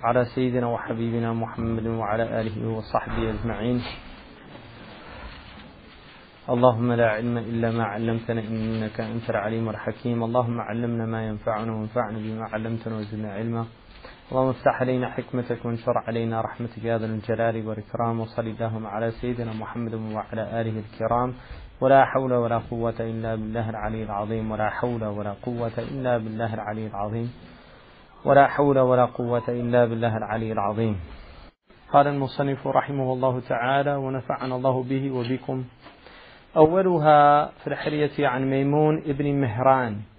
على 0.00 0.24
سيدنا 0.34 0.66
وحبيبنا 0.66 1.32
محمد 1.32 1.86
وعلى 1.86 2.40
آله 2.40 2.56
وصحبه 2.72 3.30
أجمعين. 3.36 3.82
اللهم 6.48 6.92
لا 6.92 7.08
علم 7.20 7.36
إلا 7.38 7.70
ما 7.70 7.84
علمتنا 7.84 8.40
إنك 8.40 9.00
أنت 9.00 9.30
العليم 9.30 9.68
الحكيم. 9.68 10.24
اللهم 10.24 10.60
علمنا 10.60 11.04
ما 11.06 11.28
ينفعنا 11.28 11.72
وانفعنا 11.72 12.18
بما 12.18 12.44
علمتنا 12.52 12.96
وزدنا 12.96 13.32
علما. 13.32 13.83
اللهم 14.32 14.48
افتح 14.48 14.80
علينا 14.80 15.10
حكمتك 15.10 15.64
وانشر 15.64 15.98
علينا 15.98 16.40
رحمتك 16.40 16.84
يا 16.84 16.98
ذا 16.98 17.06
الجلال 17.06 17.68
والإكرام 17.68 18.20
وصل 18.20 18.46
اللهم 18.46 18.86
على 18.86 19.10
سيدنا 19.10 19.52
محمد 19.52 19.94
وعلى 19.94 20.60
آله 20.60 20.82
الكرام. 20.84 21.34
ولا 21.80 22.04
حول 22.04 22.32
ولا 22.32 22.58
قوة 22.58 22.94
إلا 23.00 23.34
بالله 23.34 23.70
العلي 23.70 24.02
العظيم. 24.02 24.50
ولا 24.50 24.70
حول 24.70 25.04
ولا 25.04 25.34
قوة 25.42 25.76
إلا 25.78 26.18
بالله 26.18 26.54
العلي 26.54 26.86
العظيم. 26.86 27.32
ولا 28.24 28.46
حول 28.46 28.78
ولا 28.78 29.04
قوة 29.04 29.48
إلا 29.48 29.84
بالله 29.84 30.16
العلي 30.16 30.52
العظيم. 30.52 31.00
قال 31.92 32.06
المصنف 32.06 32.66
رحمه 32.66 33.12
الله 33.12 33.40
تعالى 33.40 33.94
ونفعنا 33.94 34.56
الله 34.56 34.82
به 34.82 35.10
وبكم. 35.10 35.64
أولها 36.56 37.46
في 37.46 37.66
الحلية 37.66 38.28
عن 38.28 38.50
ميمون 38.50 38.98
ابن 38.98 39.40
مهران. 39.40 40.13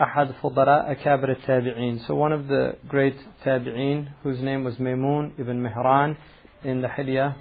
أحد 0.00 0.30
فضلاء 0.42 0.90
أكابر 0.90 1.30
التابعين 1.30 1.98
so 2.06 2.14
one 2.14 2.32
of 2.32 2.48
the 2.48 2.76
great 2.88 3.16
tabi'in 3.44 4.08
whose 4.22 4.40
name 4.40 4.64
was 4.64 4.74
Maymun 4.76 5.38
ibn 5.38 5.62
Mihran 5.62 6.16
in 6.64 6.80
the 6.82 6.88
Hilya 6.88 7.36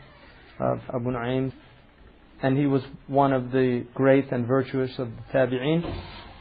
of 0.60 0.80
Abu 0.94 1.12
Nu'aym 1.12 1.52
and 2.42 2.58
he 2.58 2.68
was 2.68 2.84
one 3.08 3.34
of 3.34 3.52
the 3.52 3.86
great 3.96 4.32
and 4.32 4.46
virtuous 4.46 4.92
of 5.00 5.10
the 5.10 5.38
tabi'in 5.38 5.84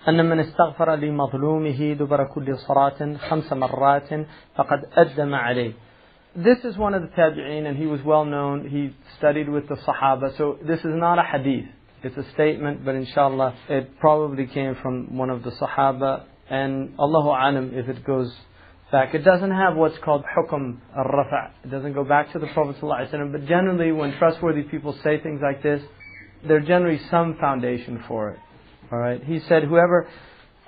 أن 0.08 0.24
من 0.24 0.40
استغفر 0.40 0.94
لمظلومه 0.94 1.92
دبر 1.92 2.24
كل 2.24 2.56
صلاة 2.58 3.16
خمس 3.16 3.52
مرات 3.52 4.26
فقد 4.56 4.84
أدم 4.96 5.34
عليه 5.34 5.72
this 6.34 6.58
is 6.64 6.78
one 6.78 6.94
of 6.94 7.02
the 7.02 7.08
tabi'een 7.08 7.66
and 7.66 7.76
he 7.76 7.84
was 7.86 8.00
well 8.02 8.24
known. 8.24 8.66
He 8.66 8.96
studied 9.18 9.50
with 9.50 9.68
the 9.68 9.74
Sahaba. 9.74 10.36
So 10.38 10.58
this 10.66 10.78
is 10.78 10.86
not 10.86 11.18
a 11.18 11.22
hadith. 11.22 11.66
It's 12.07 12.17
a 12.17 12.31
statement, 12.31 12.85
but 12.85 12.95
inshallah, 12.95 13.55
it 13.69 13.99
probably 13.99 14.47
came 14.47 14.75
from 14.81 15.17
one 15.17 15.29
of 15.29 15.43
the 15.43 15.51
Sahaba. 15.51 16.23
And 16.49 16.95
Allahu 16.97 17.29
alam 17.29 17.71
if 17.73 17.89
it 17.89 18.05
goes 18.05 18.33
back. 18.91 19.13
It 19.13 19.23
doesn't 19.25 19.51
have 19.51 19.75
what's 19.75 19.97
called 19.99 20.23
hukum 20.23 20.79
al-rafa'. 20.95 21.51
It 21.65 21.71
doesn't 21.71 21.93
go 21.93 22.03
back 22.03 22.31
to 22.33 22.39
the 22.39 22.47
Prophet 22.47 22.77
ﷺ. 22.81 23.31
But 23.31 23.45
generally, 23.45 23.91
when 23.91 24.17
trustworthy 24.17 24.63
people 24.63 24.97
say 25.03 25.19
things 25.19 25.41
like 25.43 25.61
this, 25.61 25.81
there's 26.47 26.65
generally 26.65 27.01
some 27.11 27.37
foundation 27.39 28.03
for 28.07 28.29
it. 28.31 28.39
All 28.91 28.99
right. 28.99 29.21
He 29.23 29.41
said, 29.41 29.63
whoever 29.63 30.07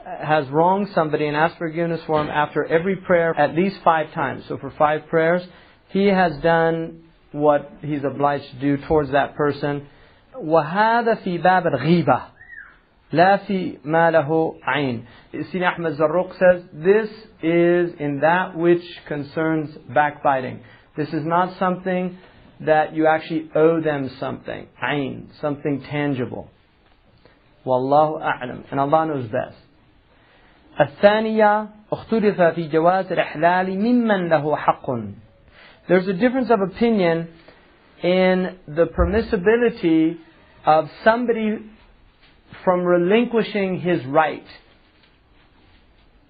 has 0.05 0.47
wronged 0.49 0.89
somebody 0.93 1.27
and 1.27 1.37
asked 1.37 1.57
forgiveness 1.57 2.01
for 2.05 2.19
him 2.21 2.27
after 2.27 2.65
every 2.65 2.97
prayer 2.97 3.33
at 3.37 3.55
least 3.55 3.77
five 3.83 4.11
times. 4.13 4.43
So 4.47 4.57
for 4.57 4.71
five 4.77 5.07
prayers, 5.07 5.41
he 5.89 6.07
has 6.07 6.33
done 6.41 7.03
what 7.31 7.71
he's 7.81 8.03
obliged 8.03 8.49
to 8.51 8.59
do 8.59 8.77
towards 8.87 9.11
that 9.11 9.35
person. 9.35 9.87
وهذا 10.43 11.15
في 11.15 11.37
باب 11.37 11.67
الغيبة. 11.67 12.21
لا 13.11 13.37
في 13.37 13.77
ما 13.85 14.11
له 14.11 14.55
عين. 14.63 15.05
Sidi 15.51 15.63
Ahmed 15.65 15.97
Zarruq 15.97 16.31
says 16.37 16.63
this 16.73 17.09
is 17.41 17.93
in 17.99 18.19
that 18.21 18.55
which 18.55 18.83
concerns 19.07 19.75
backbiting. 19.93 20.59
This 20.95 21.09
is 21.13 21.25
not 21.25 21.57
something 21.57 22.17
that 22.61 22.93
you 22.93 23.07
actually 23.07 23.49
owe 23.55 23.81
them 23.81 24.09
something. 24.19 24.67
عين 24.81 25.27
something 25.41 25.81
tangible. 25.89 26.49
والله 27.65 28.21
أعلم 28.21 28.63
and 28.71 28.79
Allah 28.79 29.05
knows 29.07 29.27
best. 29.27 29.57
الثانية 30.79 31.67
اختلف 31.91 32.41
في 32.41 32.67
جواز 32.67 33.11
الإحلال 33.11 33.79
ممن 33.79 34.29
له 34.29 34.55
حق. 34.55 34.89
There's 35.87 36.07
a 36.07 36.13
difference 36.13 36.51
of 36.51 36.61
opinion 36.61 37.27
in 38.03 38.57
the 38.67 38.85
permissibility 38.85 40.17
of 40.64 40.88
somebody 41.02 41.58
from 42.64 42.80
relinquishing 42.80 43.80
his 43.80 44.04
right. 44.06 44.46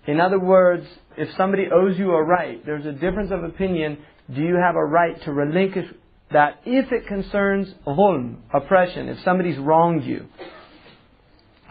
In 0.06 0.20
other 0.20 0.38
words, 0.38 0.86
if 1.17 1.28
somebody 1.36 1.67
owes 1.72 1.99
you 1.99 2.10
a 2.12 2.22
right, 2.22 2.65
there's 2.65 2.86
a 2.86 2.92
difference 2.92 3.31
of 3.31 3.44
opinion. 3.44 3.99
Do 4.34 4.42
you 4.42 4.56
have 4.56 4.74
a 4.74 4.84
right 4.84 5.20
to 5.24 5.33
relinquish 5.33 5.86
that 6.33 6.60
if 6.65 6.90
it 6.92 7.06
concerns 7.06 7.72
dhulm, 7.86 8.36
oppression, 8.52 9.08
if 9.08 9.22
somebody's 9.24 9.58
wronged 9.58 10.04
you? 10.04 10.26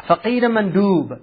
فقيل 0.07 0.41
مندوب 0.41 1.19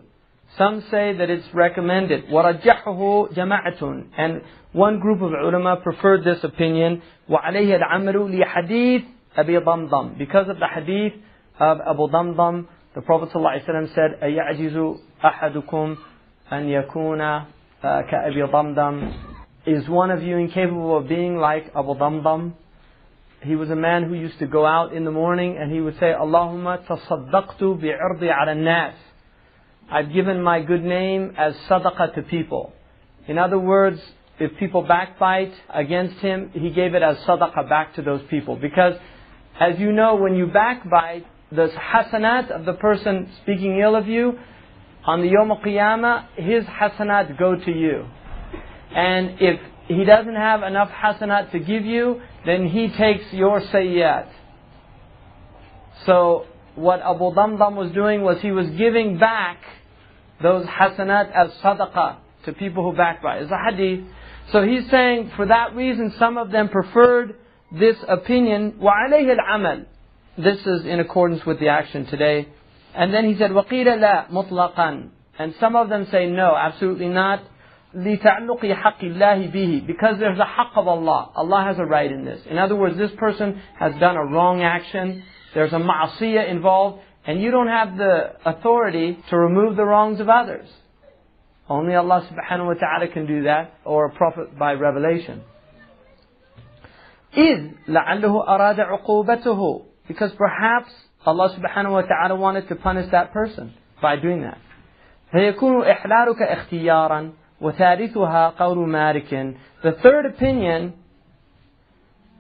some 0.59 0.83
say 0.91 1.17
that 1.17 1.31
it's 1.31 1.47
recommended. 1.55 2.25
وَرَجَّحُهُ 2.25 3.35
جَمَاعَةٌ 3.35 4.05
And 4.19 4.43
one 4.73 4.99
group 4.99 5.23
of 5.23 5.33
ulama 5.33 5.77
preferred 5.83 6.25
this 6.25 6.43
opinion. 6.43 7.03
وَعَلَيْهِ 7.29 7.81
الْعَمَلُ 7.81 8.45
لِحَدِيث 8.45 9.05
أَبِي 9.39 9.65
ضَمْضَمْ 9.65 10.19
Because 10.19 10.49
of 10.49 10.59
the 10.59 10.67
hadith 10.67 11.13
of 11.59 11.79
Abu 11.81 12.09
Damdam, 12.09 12.67
the 12.95 13.03
Prophet 13.03 13.31
ﷺ 13.31 13.95
said, 13.95 14.21
أَيَعْجِزُ 14.23 14.99
أَحَدُكُمْ 15.25 15.97
أَنْ 16.53 16.89
يَكُونَ 16.93 17.47
كَأَبِي 17.83 18.51
ضَمْضَمْ 18.51 19.15
Is 19.67 19.89
one 19.89 20.11
of 20.11 20.23
you 20.23 20.37
incapable 20.37 20.97
of 20.99 21.09
being 21.09 21.37
like 21.37 21.67
Abu 21.77 21.95
Damdam? 21.95 22.55
He 23.43 23.57
was 23.57 23.71
a 23.71 23.77
man 23.77 24.05
who 24.05 24.15
used 24.15 24.39
to 24.41 24.47
go 24.47 24.67
out 24.67 24.93
in 24.93 25.05
the 25.05 25.11
morning 25.11 25.57
and 25.59 25.73
he 25.73 25.81
would 25.81 25.99
say, 25.99 26.13
اللهم 26.13 26.87
تصدقت 26.87 27.63
بعرضي 27.63 28.31
على 28.31 28.53
الناس 28.53 28.95
I've 29.91 30.13
given 30.13 30.41
my 30.41 30.61
good 30.61 30.85
name 30.85 31.35
as 31.37 31.55
sadaqah 31.69 32.15
to 32.15 32.23
people. 32.23 32.73
In 33.27 33.39
other 33.39 33.59
words, 33.59 34.01
if 34.39 34.57
people 34.59 34.83
backbite 34.83 35.53
against 35.69 36.21
him, 36.21 36.51
he 36.55 36.71
gave 36.71 36.95
it 36.95 37.03
as 37.03 37.17
sadaqah 37.19 37.69
back 37.69 37.97
to 37.97 38.03
those 38.03 38.23
people. 38.31 38.55
Because, 38.55 38.95
as 39.60 39.80
you 39.80 39.92
know, 39.92 40.16
when 40.16 40.36
you 40.36 40.48
backbite, 40.48 41.26
the 41.52 41.68
hasanat 41.68 42.52
of 42.52 42.66
the 42.66 42.74
person 42.74 43.30
speaking 43.42 43.80
ill 43.80 43.96
of 43.96 44.08
you, 44.08 44.38
on 45.06 45.22
the 45.22 45.28
Yom 45.28 45.50
Qiyamah, 45.64 46.36
his 46.36 46.66
hasanat 46.66 47.38
go 47.38 47.56
to 47.56 47.72
you. 47.72 48.06
And 48.94 49.38
if 49.40 49.60
he 49.88 50.04
doesn't 50.04 50.36
have 50.36 50.64
enough 50.64 50.90
hasanat 50.90 51.52
to 51.52 51.60
give 51.60 51.86
you, 51.86 52.22
then 52.46 52.68
he 52.68 52.90
takes 52.90 53.32
your 53.32 53.62
sayyat. 53.62 54.28
So, 56.06 56.46
what 56.76 57.02
Abu 57.02 57.32
Damdam 57.34 57.76
was 57.76 57.92
doing 57.92 58.22
was 58.22 58.42
he 58.42 58.52
was 58.52 58.70
giving 58.72 59.18
back 59.18 59.60
those 60.42 60.66
hasanat 60.66 61.32
as 61.32 61.52
sadaqah 61.64 62.18
to 62.46 62.54
people 62.54 62.90
who 62.90 62.98
backbite. 62.98 63.44
It's 63.44 63.52
a 63.52 63.58
hadith. 63.58 64.06
So 64.52 64.64
he's 64.64 64.90
saying 64.90 65.32
for 65.36 65.46
that 65.48 65.76
reason 65.76 66.14
some 66.20 66.38
of 66.38 66.52
them 66.52 66.70
preferred 66.70 67.36
this 67.73 67.97
opinion. 68.09 68.79
وَعَلَيْهِ 68.81 69.37
الْعَمَلِ 69.37 69.87
This 70.39 70.59
is 70.67 70.87
in 70.87 71.01
accordance 71.01 71.45
with 71.45 71.61
the 71.61 71.69
action 71.69 72.07
today. 72.07 72.49
And 72.95 73.15
then 73.15 73.25
he 73.25 73.39
said, 73.39 73.51
وَقِيلَ 73.51 73.87
لَا 73.87 74.31
مُطْلَقًا 74.31 75.09
And 75.39 75.55
some 75.61 75.77
of 75.77 75.89
them 75.89 76.07
say 76.11 76.27
no, 76.27 76.57
absolutely 76.57 77.09
not. 77.09 77.43
لِتَعْلُقِ 77.95 78.61
حَقِّ 78.61 79.03
اللَّهِ 79.03 79.55
بِهِ 79.55 79.87
Because 79.87 80.19
there's 80.19 80.39
a 80.39 80.43
haqq 80.43 80.77
of 80.77 80.87
Allah. 80.87 81.31
Allah 81.35 81.65
has 81.65 81.79
a 81.79 81.85
right 81.85 82.11
in 82.11 82.25
this. 82.25 82.41
In 82.49 82.59
other 82.59 82.77
words, 82.77 82.97
this 82.97 83.11
person 83.19 83.61
has 83.79 83.93
done 83.99 84.17
a 84.17 84.25
wrong 84.25 84.63
action. 84.63 85.23
There's 85.55 85.73
a 85.73 85.77
ma'asiyah 85.77 86.49
involved. 86.51 87.03
And 87.27 87.41
you 87.41 87.51
don't 87.51 87.69
have 87.69 87.97
the 87.97 88.37
authority 88.45 89.19
to 89.31 89.37
remove 89.37 89.77
the 89.77 89.85
wrongs 89.85 90.21
of 90.21 90.29
others. 90.29 90.69
Only 91.69 91.95
Allah 91.95 92.29
subhanahu 92.29 92.67
wa 92.67 92.75
ta'ala 92.75 93.09
can 93.13 93.27
do 93.27 93.45
that, 93.45 93.75
or 93.85 94.07
a 94.07 94.11
prophet 94.11 94.59
by 94.59 94.73
revelation. 94.73 95.43
إِذْ 97.37 97.71
لَعَلَّهُ 97.89 98.49
أَرَادَ 98.49 98.81
عُقُوبَتُهُ 98.81 99.85
Because 100.09 100.33
perhaps 100.33 100.91
Allah 101.25 101.57
subhanahu 101.57 101.93
wa 101.93 102.03
ta'ala 102.03 102.35
wanted 102.35 102.69
to 102.69 102.77
punish 102.77 103.11
that 103.13 103.33
person 103.33 103.75
by 104.03 104.17
doing 104.17 104.43
that. 104.43 104.59
فيكون 105.33 105.85
إحلالك 105.85 106.43
اختيارا 106.43 107.33
وثالثها 107.61 108.49
قول 108.59 108.89
مالك 108.89 109.57
The 109.83 109.93
third 110.03 110.27
opinion 110.27 110.95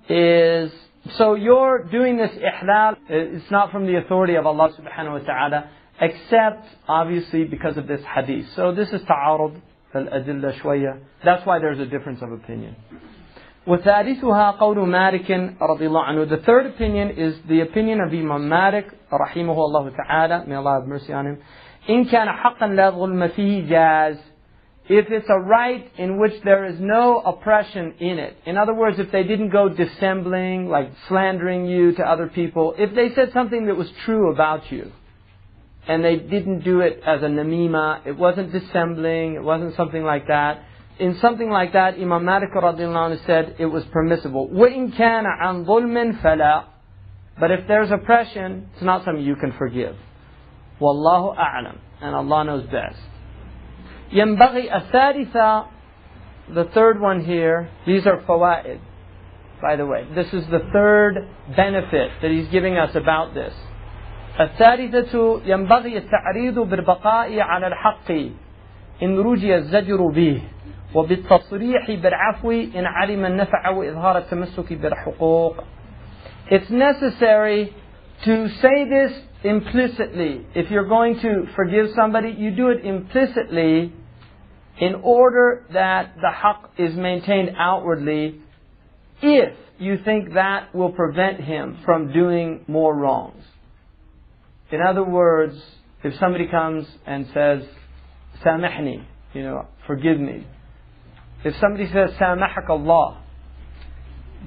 is 0.08 0.72
so 1.16 1.34
you're 1.34 1.84
doing 1.84 2.16
this 2.16 2.30
ihlal, 2.32 2.96
it's 3.08 3.50
not 3.50 3.72
from 3.72 3.86
the 3.86 3.96
authority 3.96 4.34
of 4.34 4.46
Allah 4.46 4.70
subhanahu 4.78 5.20
wa 5.20 5.26
ta'ala, 5.26 5.70
except 6.00 6.66
obviously 6.86 7.44
because 7.44 7.76
of 7.76 7.86
this 7.86 8.02
hadith. 8.04 8.46
So 8.54 8.72
this 8.72 8.88
is 8.90 9.00
ta'arud 9.02 9.60
al-adilla 9.94 10.60
shwaya. 10.60 11.00
That's 11.24 11.44
why 11.46 11.58
there's 11.58 11.78
a 11.78 11.86
difference 11.86 12.20
of 12.22 12.32
opinion. 12.32 12.76
وثالثها 13.66 14.50
قول 14.50 14.78
مالك 14.88 15.30
رضي 15.60 15.86
الله 15.86 16.04
عنه. 16.04 16.28
The 16.28 16.38
third 16.38 16.66
opinion 16.66 17.10
is 17.10 17.34
the 17.48 17.60
opinion 17.60 18.00
of 18.00 18.12
Imam 18.12 18.48
Malik 18.48 18.86
رحمه 19.12 19.56
الله 19.56 19.92
تعالى. 19.96 20.48
May 20.48 20.54
Allah 20.54 20.80
have 20.80 20.88
mercy 20.88 21.12
on 21.12 21.26
him. 21.26 21.38
إن 21.88 22.04
كان 22.10 22.28
حقا 22.28 22.66
لا 22.66 22.90
ظلم 22.90 23.28
فيه 23.28 23.68
جاز 23.68 24.18
if 24.90 25.06
it's 25.08 25.28
a 25.28 25.38
right 25.38 25.88
in 25.98 26.18
which 26.18 26.32
there 26.42 26.64
is 26.64 26.80
no 26.80 27.20
oppression 27.20 27.94
in 28.00 28.18
it. 28.18 28.36
In 28.44 28.58
other 28.58 28.74
words, 28.74 28.98
if 28.98 29.12
they 29.12 29.22
didn't 29.22 29.50
go 29.50 29.68
dissembling, 29.68 30.68
like 30.68 30.90
slandering 31.06 31.66
you 31.66 31.92
to 31.92 32.02
other 32.02 32.26
people, 32.26 32.74
if 32.76 32.92
they 32.92 33.14
said 33.14 33.32
something 33.32 33.66
that 33.66 33.76
was 33.76 33.88
true 34.04 34.32
about 34.32 34.72
you, 34.72 34.90
and 35.86 36.04
they 36.04 36.16
didn't 36.16 36.64
do 36.64 36.80
it 36.80 37.00
as 37.06 37.22
a 37.22 37.26
namima, 37.26 38.04
it 38.04 38.18
wasn't 38.18 38.50
dissembling, 38.50 39.34
it 39.34 39.42
wasn't 39.44 39.76
something 39.76 40.02
like 40.02 40.26
that. 40.26 40.64
In 40.98 41.16
something 41.20 41.48
like 41.48 41.72
that, 41.72 41.94
Imam 41.94 42.24
Malik 42.24 42.50
radiallahu 42.52 43.24
said 43.24 43.56
it 43.58 43.66
was 43.66 43.84
permissible. 43.86 44.48
وَإِن 44.48 44.96
كَانَ 44.96 45.24
عَنْ 45.24 45.64
ظُلْمٍ 45.64 46.20
فَلَا 46.20 46.64
But 47.38 47.50
if 47.50 47.66
there's 47.66 47.90
oppression, 47.90 48.68
it's 48.74 48.82
not 48.82 49.04
something 49.04 49.24
you 49.24 49.36
can 49.36 49.52
forgive. 49.52 49.96
Wallahu 50.80 51.36
a'lam. 51.36 51.78
And 52.02 52.14
Allah 52.14 52.44
knows 52.44 52.64
best. 52.64 52.98
ينبغي 54.12 54.70
الثالثة 54.74 55.66
the 56.54 56.64
third 56.74 57.00
one 57.00 57.24
here 57.24 57.70
these 57.86 58.06
are 58.06 58.20
فوائد 58.22 58.80
by 59.62 59.76
the 59.76 59.86
way 59.86 60.04
this 60.14 60.26
is 60.32 60.44
the 60.50 60.58
third 60.72 61.28
benefit 61.56 62.10
that 62.20 62.30
he's 62.30 62.48
giving 62.48 62.76
us 62.76 62.94
about 62.96 63.34
this 63.34 63.54
الثالثة 64.40 65.42
ينبغي 65.46 65.98
التعريض 65.98 66.58
بالبقاء 66.58 67.40
على 67.40 67.66
الحق 67.66 68.10
إن 69.02 69.18
رجي 69.18 69.56
الزجر 69.56 70.06
به 70.06 70.42
وبالتصريح 70.94 71.90
بالعفو 71.90 72.50
إن 72.50 72.86
علم 72.86 73.24
النفع 73.24 73.68
وإظهار 73.68 74.18
التمسك 74.18 74.72
بالحقوق 74.72 75.64
It's 76.50 76.70
necessary 76.70 77.72
to 78.24 78.48
say 78.48 78.88
this 78.88 79.12
implicitly. 79.44 80.46
If 80.54 80.70
you're 80.70 80.88
going 80.88 81.20
to 81.20 81.46
forgive 81.54 81.90
somebody, 81.94 82.30
you 82.30 82.50
do 82.50 82.70
it 82.70 82.84
implicitly 82.84 83.92
in 84.80 84.94
order 85.02 85.64
that 85.72 86.16
the 86.16 86.30
haqq 86.42 86.70
is 86.78 86.96
maintained 86.96 87.50
outwardly 87.56 88.40
if 89.22 89.54
you 89.78 89.98
think 90.04 90.34
that 90.34 90.74
will 90.74 90.92
prevent 90.92 91.40
him 91.40 91.78
from 91.84 92.12
doing 92.12 92.64
more 92.66 92.94
wrongs. 92.94 93.44
In 94.70 94.80
other 94.80 95.04
words, 95.04 95.54
if 96.02 96.18
somebody 96.18 96.46
comes 96.46 96.86
and 97.06 97.26
says, 97.34 97.62
Samahni, 98.44 99.04
you 99.34 99.42
know, 99.42 99.66
forgive 99.86 100.18
me. 100.18 100.46
if 101.45 101.55
somebody 101.61 101.85
says, 101.93 102.09
Samahak 102.19 102.67
Allah, 102.69 103.21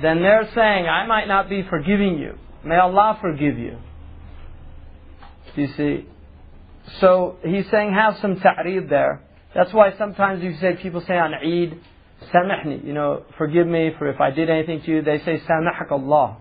then 0.03 0.21
they're 0.21 0.51
saying, 0.53 0.89
I 0.89 1.07
might 1.07 1.29
not 1.29 1.49
be 1.49 1.63
forgiving 1.63 2.19
you. 2.19 2.35
May 2.65 2.77
Allah 2.77 3.17
forgive 3.21 3.57
you. 3.57 3.79
You 5.55 5.69
see? 5.77 6.07
So 7.01 7.37
he's 7.45 7.71
saying 7.71 7.93
have 7.95 8.17
some 8.21 8.41
ta'reed 8.41 8.91
there. 8.91 9.23
That's 9.55 9.73
why 9.73 9.97
sometimes 9.97 10.43
you 10.43 10.57
say 10.61 10.77
people 10.83 11.01
say 11.07 11.17
on 11.17 11.35
Eid, 11.35 11.79
samahni, 12.35 12.85
you 12.85 12.95
know, 12.95 13.23
forgive 13.39 13.69
me 13.69 13.93
for 13.97 14.11
if 14.11 14.21
I 14.21 14.33
did 14.33 14.51
anything 14.51 14.83
to 14.83 14.91
you, 14.91 15.03
they 15.03 15.19
say 15.21 15.41
samahak 15.49 15.93
Allah. 15.93 16.39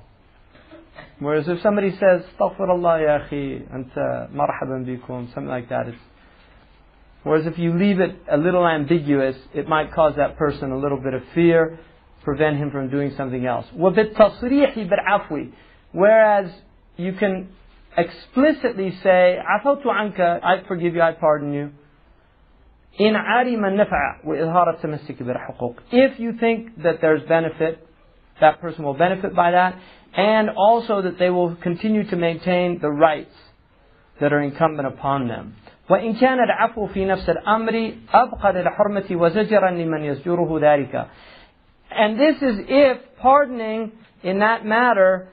Whereas 1.20 1.48
if 1.48 1.62
somebody 1.62 1.92
says, 1.92 2.24
Astaghfirullah 2.40 3.02
ya 3.02 3.20
akhi, 3.28 3.72
anta 3.72 4.32
marhaban 4.32 4.86
bikum, 4.86 5.32
something 5.36 5.48
like 5.48 5.70
that, 5.70 5.88
it's 5.88 5.98
Whereas 7.23 7.47
if 7.47 7.59
you 7.59 7.79
leave 7.79 8.01
it 8.01 8.17
a 8.31 8.37
little 8.37 8.67
ambiguous, 8.67 9.37
it 9.55 9.69
might 9.69 9.93
cause 9.93 10.15
that 10.17 10.37
person 10.37 10.73
a 10.73 10.79
little 10.79 10.99
bit 10.99 11.15
of 11.15 11.23
fear, 11.35 11.79
prevent 12.25 12.57
him 12.57 12.71
from 12.71 12.91
doing 12.91 13.13
something 13.17 13.47
else. 13.47 13.67
وَبِالتَّصْرِيحِ 13.77 14.91
بِالْعَفْوِ 14.91 15.53
Whereas 15.93 16.51
you 16.97 17.13
can 17.13 17.51
explicitly 17.97 18.97
say, 19.03 19.39
عَفَوْتُ 19.39 19.85
عَنْكَ 19.85 20.21
I 20.21 20.67
forgive 20.67 20.95
you, 20.95 21.03
I 21.03 21.13
pardon 21.13 21.53
you. 21.53 21.71
إِنْ 23.01 23.15
عَرِمَ 23.15 23.65
النَّفْعَ 23.65 24.25
وَإِظْهَارَ 24.27 24.81
التَّمَسِّكِ 24.81 25.23
بِالْحُقُوقِ 25.23 25.77
If 25.93 26.19
you 26.19 26.35
think 26.39 26.83
that 26.83 27.01
there's 27.01 27.23
benefit, 27.29 27.87
that 28.41 28.61
person 28.61 28.85
will 28.85 28.95
benefit 28.95 29.35
by 29.35 29.53
that, 29.53 29.79
and 30.15 30.51
also 30.51 31.03
that 31.03 31.19
they 31.19 31.31
will 31.31 31.55
continue 31.57 32.05
to 32.11 32.17
maintain 32.17 32.81
the 32.81 32.91
rights 32.91 33.35
that 34.21 34.33
are 34.33 34.41
incumbent 34.41 34.89
upon 34.89 35.29
them. 35.29 35.57
وإن 35.91 36.15
كان 36.15 36.41
العفو 36.41 36.87
في 36.87 37.05
نفس 37.05 37.31
الأمر 37.31 37.93
أبقى 38.15 38.53
للحرمة 38.53 39.05
وزجرا 39.11 39.71
لمن 39.71 40.05
يزجره 40.05 40.61
ذلك. 40.61 41.07
And 41.91 42.19
this 42.19 42.37
is 42.37 42.57
if 42.69 42.99
pardoning 43.23 43.93
in 44.23 44.39
that 44.39 44.65
matter 44.65 45.29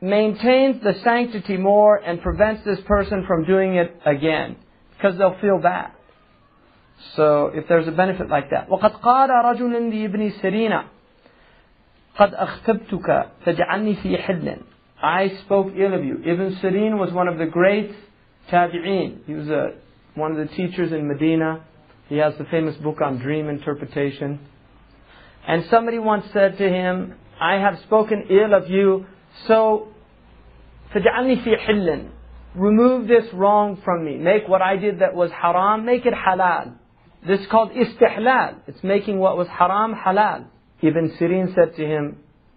maintains 0.00 0.82
the 0.82 0.94
sanctity 1.02 1.56
more 1.56 1.96
and 1.96 2.20
prevents 2.20 2.64
this 2.64 2.80
person 2.86 3.24
from 3.26 3.44
doing 3.44 3.76
it 3.76 3.96
again. 4.04 4.56
Because 4.96 5.16
they'll 5.18 5.38
feel 5.40 5.58
bad. 5.58 5.92
So 7.16 7.50
if 7.54 7.68
there's 7.68 7.88
a 7.88 7.92
benefit 7.92 8.28
like 8.28 8.50
that. 8.50 8.68
وقد 8.68 9.00
قال 9.00 9.30
رجل 9.30 9.90
لابن 9.90 10.30
سيرين 10.30 10.82
قد 12.16 12.34
أخطبتك 12.34 13.26
فاجعلني 13.44 13.94
في 13.94 14.18
حل 14.18 14.58
I 15.00 15.28
spoke 15.44 15.68
ill 15.76 15.94
of 15.94 16.04
you. 16.04 16.16
Ibn 16.24 16.56
Sirin 16.60 16.98
was 16.98 17.12
one 17.12 17.28
of 17.28 17.38
the 17.38 17.46
great 17.46 17.92
tabi'een. 18.50 19.24
He 19.26 19.34
was 19.34 19.48
a, 19.48 19.74
one 20.14 20.32
of 20.32 20.48
the 20.48 20.54
teachers 20.54 20.92
in 20.92 21.06
Medina. 21.08 21.64
He 22.08 22.16
has 22.16 22.34
the 22.38 22.44
famous 22.44 22.76
book 22.76 23.00
on 23.00 23.18
dream 23.18 23.48
interpretation. 23.48 24.40
And 25.46 25.64
somebody 25.70 25.98
once 25.98 26.24
said 26.32 26.58
to 26.58 26.68
him, 26.68 27.14
I 27.40 27.54
have 27.54 27.78
spoken 27.84 28.26
ill 28.30 28.54
of 28.54 28.68
you, 28.68 29.06
so 29.46 29.88
فَجْعَلْنِي 30.94 31.44
فِي 31.44 31.54
حِلٍّ 31.66 32.10
Remove 32.54 33.06
this 33.06 33.32
wrong 33.34 33.80
from 33.84 34.04
me. 34.04 34.16
Make 34.16 34.48
what 34.48 34.62
I 34.62 34.76
did 34.76 35.00
that 35.00 35.14
was 35.14 35.30
haram, 35.30 35.84
make 35.84 36.06
it 36.06 36.14
halal. 36.14 36.74
This 37.26 37.40
is 37.40 37.46
called 37.46 37.70
istihlal. 37.72 38.56
It's 38.66 38.82
making 38.82 39.18
what 39.18 39.36
was 39.36 39.46
haram 39.48 39.94
halal. 39.94 40.46
Ibn 40.82 41.16
Sirin 41.18 41.54
said 41.54 41.76
to 41.76 41.84
him, 41.84 42.16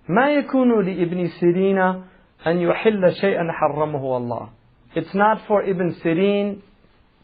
ما 0.10 0.32
يكون 0.32 0.86
لابن 0.86 1.28
سيرين 1.40 2.04
أن 2.48 2.58
يحل 2.58 3.16
شيئا 3.22 3.52
حرمه 3.52 4.18
الله. 4.18 4.50
It's 4.96 5.14
not 5.14 5.48
for 5.48 5.64
Ibn 5.64 5.96
Sirin 6.04 6.62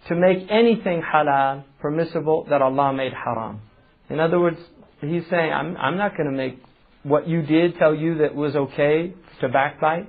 to 0.08 0.16
make 0.16 0.48
anything 0.50 1.02
halal, 1.02 1.64
permissible, 1.80 2.46
that 2.50 2.62
Allah 2.62 2.94
made 2.94 3.14
haram. 3.14 3.62
In 4.10 4.20
other 4.20 4.40
words, 4.40 4.60
he's 5.02 5.24
saying, 5.30 5.52
I'm, 5.52 5.76
I'm 5.78 5.98
not 5.98 6.16
going 6.16 6.32
to 6.32 6.36
make 6.36 6.62
what 7.04 7.28
you 7.28 7.42
did 7.42 7.78
tell 7.78 7.94
you 7.94 8.20
that 8.20 8.36
was 8.36 8.56
okay 8.56 9.14
to 9.42 9.50
backbite. 9.50 10.08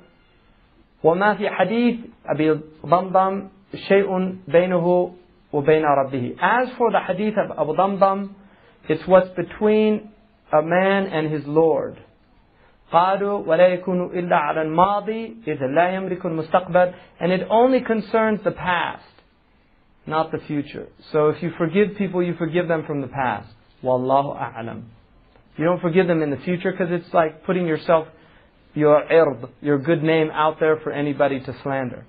وما 1.04 1.34
في 1.38 1.48
حديث 1.48 1.96
أبي 2.26 2.60
ضمضم 2.86 3.48
شيء 3.88 4.36
بينه 4.48 5.14
وبين 5.52 5.84
ربه. 5.84 6.36
As 6.40 6.68
for 6.76 6.90
the 6.90 7.00
hadith 7.00 7.34
of 7.38 7.56
Abu 7.58 7.76
Damdam, 7.76 8.34
it's 8.88 9.06
what's 9.06 9.30
between 9.36 10.10
a 10.52 10.62
man 10.62 11.06
and 11.06 11.32
his 11.32 11.46
Lord. 11.46 11.98
قالوا 12.92 13.38
ولا 13.46 13.66
يكون 13.68 14.04
إلا 14.18 14.36
على 14.36 14.62
الماضي 14.62 15.36
إذا 15.46 15.66
لا 15.66 15.90
يملك 15.90 16.26
المستقبل 16.26 16.92
and 17.20 17.32
it 17.32 17.46
only 17.50 17.80
concerns 17.80 18.40
the 18.44 18.50
past 18.50 19.04
not 20.06 20.32
the 20.32 20.38
future 20.46 20.86
so 21.12 21.28
if 21.28 21.42
you 21.42 21.50
forgive 21.58 21.96
people 21.98 22.22
you 22.22 22.34
forgive 22.38 22.66
them 22.68 22.84
from 22.86 23.00
the 23.00 23.08
past 23.08 23.48
والله 23.82 24.36
أعلم 24.38 24.82
you 25.58 25.64
don't 25.64 25.80
forgive 25.80 26.06
them 26.06 26.22
in 26.22 26.30
the 26.30 26.38
future 26.38 26.72
because 26.72 26.90
it's 26.90 27.12
like 27.12 27.44
putting 27.44 27.66
yourself 27.66 28.06
your 28.74 29.02
ird 29.12 29.48
your 29.60 29.78
good 29.78 30.02
name 30.02 30.30
out 30.32 30.58
there 30.58 30.76
for 30.82 30.90
anybody 30.92 31.40
to 31.40 31.54
slander 31.62 32.06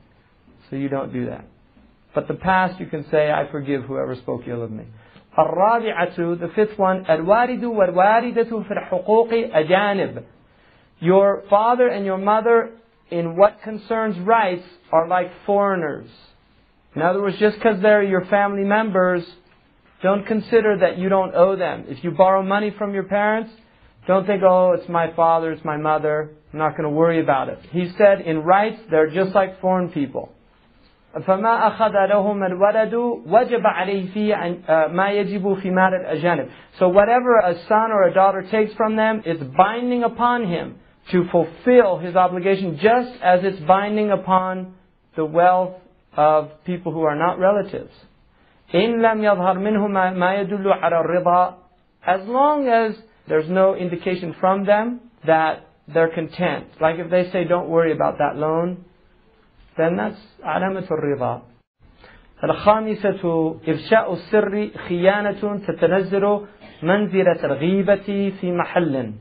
so 0.70 0.76
you 0.78 0.88
don't 0.88 1.12
do 1.12 1.26
that 1.26 1.46
but 2.16 2.28
the 2.28 2.34
past 2.36 2.80
you 2.80 2.86
can 2.86 3.04
say 3.12 3.32
I 3.32 3.52
forgive 3.52 3.84
whoever 3.84 4.16
spoke 4.16 4.44
ill 4.48 4.64
of 4.64 4.72
me 4.72 4.86
الرابعة 5.38 6.16
the 6.40 6.50
fifth 6.56 6.78
one 6.80 7.06
الوالد 7.10 7.64
والوالدة 7.64 8.64
في 8.64 8.72
الحقوق 8.72 9.30
أجانب 9.34 10.24
your 11.00 11.44
father 11.50 11.88
and 11.88 12.06
your 12.06 12.18
mother, 12.18 12.72
in 13.10 13.36
what 13.36 13.62
concerns 13.64 14.20
rights, 14.20 14.66
are 14.92 15.08
like 15.08 15.32
foreigners. 15.46 16.10
In 16.96 17.02
other 17.02 17.22
words, 17.22 17.38
just 17.40 17.56
because 17.58 17.82
they're 17.82 18.04
your 18.04 18.26
family 18.26 18.64
members, 18.64 19.24
don't 20.02 20.26
consider 20.26 20.78
that 20.80 20.98
you 20.98 21.10
don't 21.10 21.36
owe 21.36 21.56
them. 21.56 21.86
If 21.88 22.04
you 22.04 22.12
borrow 22.12 22.42
money 22.44 22.74
from 22.78 22.94
your 22.94 23.04
parents, 23.04 23.52
don't 24.08 24.26
think, 24.26 24.44
oh, 24.44 24.74
it's 24.74 24.90
my 24.90 25.14
father, 25.14 25.52
it's 25.52 25.64
my 25.64 25.78
mother, 25.78 26.32
I'm 26.52 26.60
not 26.60 26.72
going 26.72 26.84
to 26.84 26.90
worry 26.90 27.22
about 27.22 27.50
it. 27.50 27.60
He 27.72 27.92
said, 27.98 28.22
in 28.22 28.40
rights, 28.40 28.82
they're 28.90 29.10
just 29.10 29.36
like 29.36 29.62
foreign 29.62 29.90
people. 29.90 30.34
فما 31.16 31.68
أخذ 31.72 31.92
لهم 31.92 32.44
الولد 32.44 32.94
وجب 33.28 33.66
عليه 33.66 34.14
فيه 34.14 34.36
ما 34.92 35.10
يجب 35.10 35.54
في 35.62 35.72
مال 35.72 35.94
الأجانب. 35.94 36.50
So 36.78 36.90
whatever 36.90 37.38
a 37.38 37.56
son 37.68 37.92
or 37.92 38.04
a 38.04 38.14
daughter 38.14 38.44
takes 38.52 38.74
from 38.74 38.96
them, 38.96 39.24
it's 39.26 39.42
binding 39.58 40.04
upon 40.04 40.48
him 40.48 40.76
to 41.12 41.26
fulfill 41.32 41.98
his 41.98 42.16
obligation 42.16 42.78
just 42.82 43.12
as 43.22 43.40
it's 43.44 43.60
binding 43.66 44.12
upon 44.12 44.76
the 45.16 45.26
wealth 45.26 45.76
of 46.16 46.50
people 46.66 46.92
who 46.92 47.02
are 47.02 47.16
not 47.16 47.40
relatives. 47.40 47.94
إن 48.74 49.02
لم 49.02 49.24
يظهر 49.24 49.58
منه 49.58 49.88
ما 49.88 50.36
يدل 50.36 50.74
على 50.74 51.00
الرضا 51.00 51.56
as 52.06 52.22
long 52.28 52.68
as 52.68 52.96
there's 53.28 53.50
no 53.50 53.76
indication 53.76 54.36
from 54.40 54.66
them 54.66 55.00
that 55.26 55.68
they're 55.88 56.14
content. 56.14 56.66
Like 56.80 56.98
if 57.00 57.10
they 57.10 57.30
say, 57.32 57.44
don't 57.46 57.70
worry 57.70 57.92
about 57.92 58.18
that 58.20 58.36
loan, 58.36 58.86
then 59.78 59.98
that's 59.98 60.20
علامة 60.44 60.88
الرضا. 60.92 61.42
الخامسة 62.44 63.56
إفشاء 63.68 64.14
السر 64.14 64.70
خيانة 64.88 65.58
تتنزل 65.68 66.46
منزلة 66.84 67.44
الغيبة 67.44 68.34
في 68.42 68.52
محل 68.52 69.14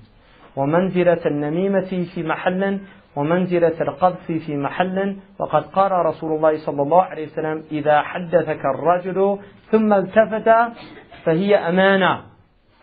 ومنزلة 0.56 1.26
النميمة 1.26 2.06
في 2.14 2.22
محل 2.22 2.80
ومنزلة 3.16 3.80
القذف 3.80 4.32
في 4.32 4.56
محل 4.56 5.16
وقد 5.38 5.62
قال 5.64 5.92
رسول 5.92 6.36
الله 6.36 6.56
صلى 6.56 6.82
الله 6.82 7.02
عليه 7.02 7.26
وسلم 7.26 7.64
إذا 7.72 8.02
حدثك 8.02 8.60
الرجل 8.64 9.38
ثم 9.70 9.92
التفت 9.92 10.50
فهي 11.24 11.56
أمانة 11.56 12.22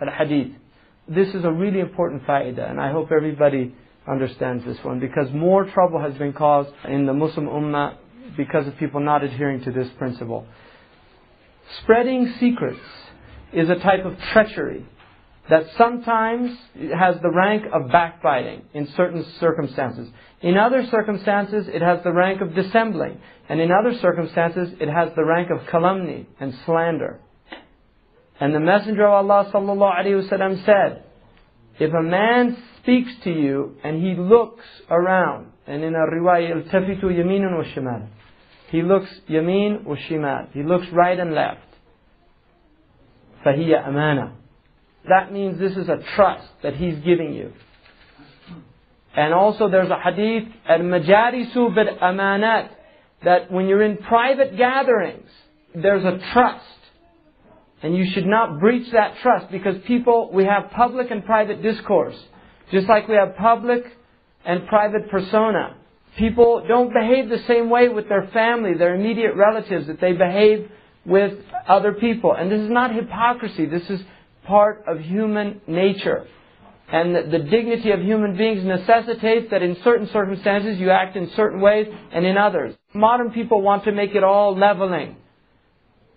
الحديث 0.01 0.47
This 1.07 1.35
is 1.35 1.45
a 1.45 1.51
really 1.51 1.81
important 1.81 2.23
faida 2.25 2.69
and 2.69 2.81
I 2.81 2.91
hope 2.91 3.11
everybody 3.11 3.75
understands 4.07 4.65
this 4.65 4.77
one 4.83 4.99
because 4.99 5.31
more 5.31 5.65
trouble 5.65 5.99
has 5.99 6.15
been 6.15 6.33
caused 6.33 6.71
in 6.87 7.05
the 7.05 7.13
Muslim 7.13 7.47
Ummah 7.47 7.97
because 8.35 8.67
of 8.67 8.75
people 8.77 9.01
not 9.01 9.23
adhering 9.23 9.63
to 9.65 9.71
this 9.71 9.87
principle. 9.99 10.45
Spreading 11.81 12.33
secrets 12.39 12.79
is 13.53 13.69
a 13.69 13.75
type 13.75 14.03
of 14.03 14.17
treachery 14.33 14.85
that 15.49 15.63
sometimes 15.77 16.57
has 16.97 17.15
the 17.21 17.29
rank 17.29 17.65
of 17.71 17.91
backbiting 17.91 18.63
in 18.73 18.87
certain 18.97 19.23
circumstances. 19.39 20.09
In 20.41 20.57
other 20.57 20.85
circumstances, 20.89 21.67
it 21.67 21.81
has 21.81 22.03
the 22.03 22.11
rank 22.11 22.41
of 22.41 22.55
dissembling. 22.55 23.19
And 23.47 23.61
in 23.61 23.69
other 23.71 23.97
circumstances, 23.99 24.69
it 24.79 24.89
has 24.89 25.09
the 25.15 25.23
rank 25.23 25.49
of 25.51 25.67
calumny 25.67 26.27
and 26.39 26.53
slander. 26.65 27.19
And 28.39 28.55
the 28.55 28.59
Messenger 28.59 29.05
of 29.05 29.29
Allah 29.29 29.51
sallallahu 29.53 29.99
alaihi 29.99 30.29
wasallam 30.29 30.65
said, 30.65 31.03
if 31.79 31.93
a 31.93 32.01
man 32.01 32.57
speaks 32.81 33.11
to 33.23 33.31
you 33.31 33.75
and 33.83 34.01
he 34.01 34.15
looks 34.15 34.65
around, 34.89 35.51
and 35.67 35.83
in 35.83 35.93
a 35.93 35.97
riwayah, 35.97 36.63
التفتوا 36.63 37.03
يمين 37.03 37.43
وشمال. 37.43 38.07
He 38.69 38.81
looks 38.81 39.09
yamin 39.29 39.83
wa 39.83 39.95
shimal. 39.95 40.51
He 40.51 40.63
looks 40.63 40.87
right 40.91 41.19
and 41.19 41.33
left. 41.33 41.61
فهي 43.45 43.87
أمانة. 43.87 44.31
That 45.08 45.32
means 45.32 45.58
this 45.58 45.76
is 45.76 45.88
a 45.88 45.98
trust 46.14 46.48
that 46.62 46.76
he's 46.76 46.96
giving 46.96 47.32
you. 47.32 47.52
And 49.16 49.34
also 49.34 49.68
there's 49.68 49.90
a 49.90 49.98
hadith, 49.98 50.48
al-majalisu 50.68 51.74
bil 51.74 51.96
amanat, 52.02 52.70
that 53.24 53.50
when 53.50 53.66
you're 53.66 53.82
in 53.82 53.96
private 53.96 54.56
gatherings, 54.56 55.28
there's 55.74 56.04
a 56.04 56.18
trust. 56.32 56.64
And 57.82 57.96
you 57.96 58.10
should 58.12 58.26
not 58.26 58.60
breach 58.60 58.90
that 58.92 59.16
trust 59.22 59.50
because 59.50 59.76
people, 59.86 60.30
we 60.32 60.44
have 60.44 60.70
public 60.70 61.10
and 61.10 61.24
private 61.24 61.62
discourse. 61.62 62.16
Just 62.70 62.88
like 62.88 63.08
we 63.08 63.14
have 63.14 63.36
public 63.36 63.84
and 64.44 64.66
private 64.68 65.10
persona. 65.10 65.76
People 66.18 66.64
don't 66.66 66.92
behave 66.92 67.28
the 67.28 67.42
same 67.46 67.70
way 67.70 67.88
with 67.88 68.08
their 68.08 68.28
family, 68.32 68.74
their 68.74 68.94
immediate 68.94 69.34
relatives, 69.34 69.86
that 69.86 70.00
they 70.00 70.12
behave 70.12 70.70
with 71.06 71.38
other 71.66 71.92
people. 71.92 72.34
And 72.34 72.50
this 72.50 72.60
is 72.60 72.70
not 72.70 72.94
hypocrisy. 72.94 73.66
This 73.66 73.88
is 73.88 74.00
part 74.44 74.84
of 74.86 75.00
human 75.00 75.60
nature. 75.66 76.26
And 76.92 77.32
the, 77.32 77.38
dignity 77.38 77.92
of 77.92 78.00
human 78.00 78.36
beings 78.36 78.64
necessitates 78.64 79.50
that 79.52 79.62
in 79.62 79.76
certain 79.84 80.08
circumstances 80.08 80.78
you 80.78 80.90
act 80.90 81.16
in 81.16 81.30
certain 81.36 81.60
ways 81.60 81.86
and 82.12 82.26
in 82.26 82.36
others. 82.36 82.74
Modern 82.92 83.30
people 83.30 83.62
want 83.62 83.84
to 83.84 83.92
make 83.92 84.14
it 84.16 84.24
all 84.24 84.56
leveling. 84.56 85.16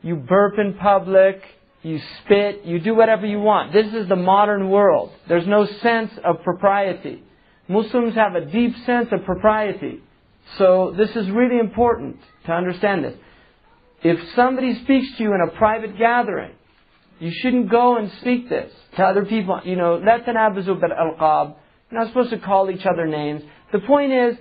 You 0.01 0.15
burp 0.15 0.57
in 0.57 0.73
public, 0.73 1.43
you 1.83 1.99
spit, 2.23 2.65
you 2.65 2.79
do 2.79 2.95
whatever 2.95 3.27
you 3.27 3.39
want. 3.39 3.71
This 3.71 3.93
is 3.93 4.09
the 4.09 4.15
modern 4.15 4.69
world. 4.69 5.11
There's 5.27 5.45
no 5.45 5.65
sense 5.65 6.11
of 6.23 6.41
propriety. 6.43 7.21
Muslims 7.67 8.15
have 8.15 8.35
a 8.35 8.45
deep 8.45 8.75
sense 8.85 9.09
of 9.11 9.25
propriety. 9.25 10.01
So 10.57 10.93
this 10.97 11.15
is 11.15 11.29
really 11.29 11.59
important 11.59 12.17
to 12.45 12.51
understand 12.51 13.03
this. 13.03 13.15
If 14.03 14.19
somebody 14.35 14.83
speaks 14.83 15.17
to 15.17 15.23
you 15.23 15.33
in 15.33 15.41
a 15.47 15.51
private 15.57 15.97
gathering, 15.97 16.53
you 17.20 17.32
shouldn't 17.42 17.70
go 17.70 17.96
and 17.96 18.10
speak 18.20 18.48
this 18.48 18.72
to 18.96 19.02
other 19.02 19.24
people. 19.24 19.60
You 19.64 19.76
know, 19.76 19.98
لا 19.98 20.24
تنابزوا 20.26 20.80
بالألقاب. 20.80 21.54
You're 21.90 22.00
not 22.00 22.08
supposed 22.08 22.30
to 22.30 22.38
call 22.38 22.70
each 22.70 22.86
other 22.86 23.06
names. 23.06 23.42
The 23.72 23.80
point 23.80 24.12
is, 24.12 24.36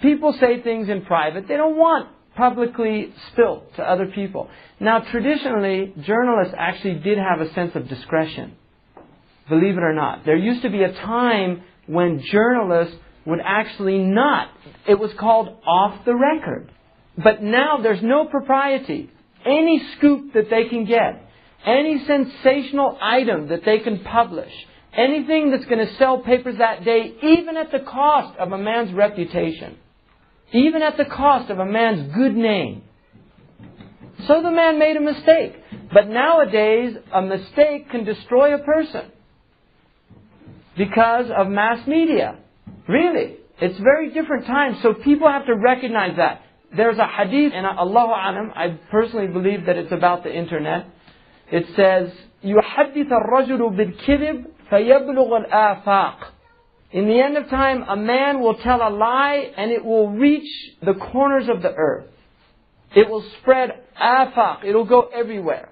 people 0.00 0.32
say 0.40 0.62
things 0.62 0.88
in 0.88 1.02
private 1.02 1.48
they 1.48 1.56
don't 1.56 1.76
want 1.76 2.08
publicly 2.36 3.12
spilt 3.30 3.74
to 3.76 3.82
other 3.82 4.06
people. 4.06 4.48
Now, 4.80 5.00
traditionally, 5.00 5.94
journalists 6.00 6.54
actually 6.56 6.96
did 6.96 7.18
have 7.18 7.40
a 7.40 7.52
sense 7.54 7.74
of 7.74 7.88
discretion. 7.88 8.56
Believe 9.48 9.76
it 9.76 9.82
or 9.82 9.92
not. 9.92 10.24
There 10.24 10.36
used 10.36 10.62
to 10.62 10.70
be 10.70 10.82
a 10.82 10.92
time 10.92 11.62
when 11.86 12.20
journalists 12.20 12.96
would 13.26 13.40
actually 13.44 13.98
not. 13.98 14.48
It 14.88 14.98
was 14.98 15.12
called 15.18 15.48
off 15.66 16.04
the 16.04 16.14
record. 16.14 16.72
But 17.16 17.42
now 17.42 17.78
there's 17.82 18.02
no 18.02 18.26
propriety. 18.26 19.10
Any 19.44 19.82
scoop 19.96 20.32
that 20.32 20.50
they 20.50 20.68
can 20.68 20.86
get, 20.86 21.27
any 21.65 22.03
sensational 22.05 22.97
item 23.01 23.49
that 23.49 23.65
they 23.65 23.79
can 23.79 23.99
publish, 23.99 24.51
anything 24.93 25.51
that's 25.51 25.65
going 25.65 25.85
to 25.85 25.95
sell 25.95 26.19
papers 26.19 26.57
that 26.57 26.83
day, 26.83 27.13
even 27.21 27.57
at 27.57 27.71
the 27.71 27.79
cost 27.79 28.37
of 28.37 28.51
a 28.51 28.57
man's 28.57 28.93
reputation, 28.93 29.77
even 30.53 30.81
at 30.81 30.97
the 30.97 31.05
cost 31.05 31.49
of 31.49 31.59
a 31.59 31.65
man's 31.65 32.13
good 32.13 32.35
name. 32.35 32.83
So 34.27 34.41
the 34.41 34.51
man 34.51 34.79
made 34.79 34.97
a 34.97 35.01
mistake. 35.01 35.55
But 35.93 36.07
nowadays, 36.07 36.95
a 37.13 37.21
mistake 37.21 37.89
can 37.89 38.03
destroy 38.03 38.53
a 38.53 38.59
person 38.59 39.11
because 40.77 41.27
of 41.35 41.47
mass 41.47 41.87
media. 41.87 42.37
Really. 42.87 43.37
It's 43.61 43.79
very 43.79 44.11
different 44.13 44.45
times. 44.45 44.77
So 44.81 44.93
people 44.93 45.27
have 45.27 45.45
to 45.47 45.55
recognize 45.55 46.15
that. 46.17 46.43
There's 46.75 46.97
a 46.97 47.07
hadith, 47.07 47.51
and 47.53 47.65
Allahu 47.65 48.11
Alam, 48.11 48.51
I 48.55 48.77
personally 48.91 49.27
believe 49.27 49.65
that 49.65 49.75
it's 49.75 49.91
about 49.91 50.23
the 50.23 50.31
internet. 50.31 50.85
It 51.50 51.66
says, 51.76 52.10
يحدث 52.44 53.12
الرجل 53.12 53.76
بالكذب 53.76 54.46
فيبلغ 54.70 55.36
الآفاق. 55.36 56.16
In 56.92 57.08
the 57.08 57.20
end 57.20 57.36
of 57.36 57.48
time, 57.48 57.82
a 57.88 57.96
man 57.96 58.40
will 58.40 58.54
tell 58.54 58.80
a 58.80 58.88
lie 58.88 59.50
and 59.56 59.72
it 59.72 59.84
will 59.84 60.10
reach 60.10 60.48
the 60.80 60.94
corners 60.94 61.48
of 61.48 61.60
the 61.60 61.74
earth. 61.74 62.06
It 62.94 63.08
will 63.10 63.24
spread 63.40 63.70
afaq. 64.00 64.64
It'll 64.64 64.84
go 64.84 65.08
everywhere. 65.12 65.70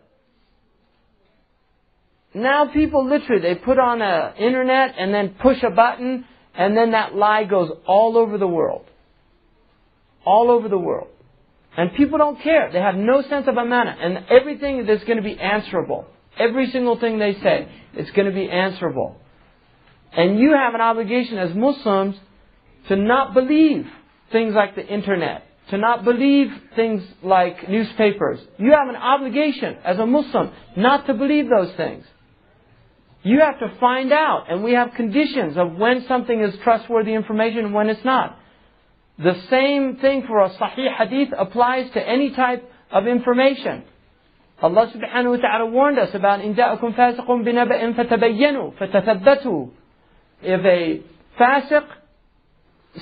Now 2.35 2.73
people 2.73 3.09
literally, 3.09 3.43
they 3.43 3.55
put 3.55 3.79
on 3.79 4.03
a 4.03 4.35
internet 4.39 4.95
and 4.99 5.15
then 5.15 5.37
push 5.41 5.63
a 5.63 5.71
button 5.71 6.25
and 6.55 6.77
then 6.77 6.91
that 6.93 7.15
lie 7.15 7.45
goes 7.45 7.71
all 7.87 8.17
over 8.17 8.39
the 8.39 8.49
world. 8.49 8.85
All 10.25 10.51
over 10.51 10.69
the 10.69 10.79
world. 10.79 11.09
And 11.78 11.94
people 11.94 12.18
don't 12.18 12.42
care. 12.42 12.72
They 12.74 12.80
have 12.80 12.96
no 12.96 13.22
sense 13.22 13.48
of 13.48 13.56
amana. 13.56 13.96
And 14.02 14.26
everything 14.30 14.80
is 14.80 15.04
going 15.04 15.18
to 15.18 15.24
be 15.24 15.40
answerable. 15.40 16.06
Every 16.38 16.72
single 16.72 17.00
thing 17.00 17.20
they 17.20 17.36
say, 17.36 17.70
it's 17.94 18.10
going 18.12 18.28
to 18.28 18.34
be 18.34 18.50
answerable. 18.50 19.16
And 20.12 20.40
you 20.40 20.54
have 20.54 20.74
an 20.74 20.82
obligation 20.82 21.38
as 21.38 21.56
Muslims 21.56 22.16
to 22.88 22.96
not 22.96 23.36
believe 23.36 23.86
things 24.32 24.56
like 24.56 24.76
the 24.76 24.86
internet, 24.86 25.44
to 25.70 25.78
not 25.78 26.04
believe 26.04 26.48
things 26.76 27.04
like 27.22 27.70
newspapers. 27.70 28.40
You 28.58 28.72
have 28.72 28.90
an 28.90 28.96
obligation 28.96 29.78
as 29.86 30.00
a 30.00 30.06
Muslim 30.06 30.52
not 30.76 31.06
to 31.06 31.14
believe 31.14 31.46
those 31.48 31.76
things. 31.76 32.06
You 33.22 33.42
have 33.42 33.60
to 33.60 33.78
find 33.80 34.12
out, 34.12 34.46
and 34.50 34.64
we 34.64 34.74
have 34.74 34.94
conditions 34.96 35.58
of 35.58 35.76
when 35.76 36.06
something 36.08 36.42
is 36.42 36.56
trustworthy 36.64 37.14
information 37.14 37.66
and 37.66 37.74
when 37.74 37.90
it's 37.90 38.06
not. 38.06 38.40
The 39.19 39.35
same 39.51 39.97
thing 39.97 40.25
for 40.27 40.43
a 40.43 40.51
Sahih 40.51 40.95
Hadith 40.97 41.33
applies 41.37 41.91
to 41.93 42.01
any 42.07 42.31
type 42.31 42.69
of 42.91 43.07
information. 43.07 43.85
Allah 44.61 44.93
subhanahu 44.95 45.31
wa 45.31 45.37
ta'ala 45.37 45.67
warned 45.67 45.99
us 45.99 46.15
about 46.15 46.41
إن 46.41 46.55
جاءكم 46.55 46.95
فاسق 46.95 47.27
بنبأ 47.27 47.93
فتبينوا 47.95 48.71
فتثبتوا. 48.79 49.69
If 50.43 50.65
a 50.65 51.03
fasiq, 51.39 51.85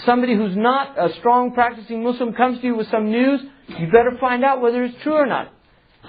somebody 0.04 0.34
who's 0.34 0.56
not 0.56 0.98
a 0.98 1.12
strong 1.18 1.52
practicing 1.52 2.02
Muslim 2.02 2.32
comes 2.32 2.60
to 2.60 2.66
you 2.66 2.76
with 2.76 2.88
some 2.90 3.10
news, 3.10 3.40
you 3.68 3.86
better 3.86 4.16
find 4.20 4.44
out 4.44 4.60
whether 4.60 4.82
it's 4.84 5.02
true 5.02 5.14
or 5.14 5.26
not. 5.26 5.48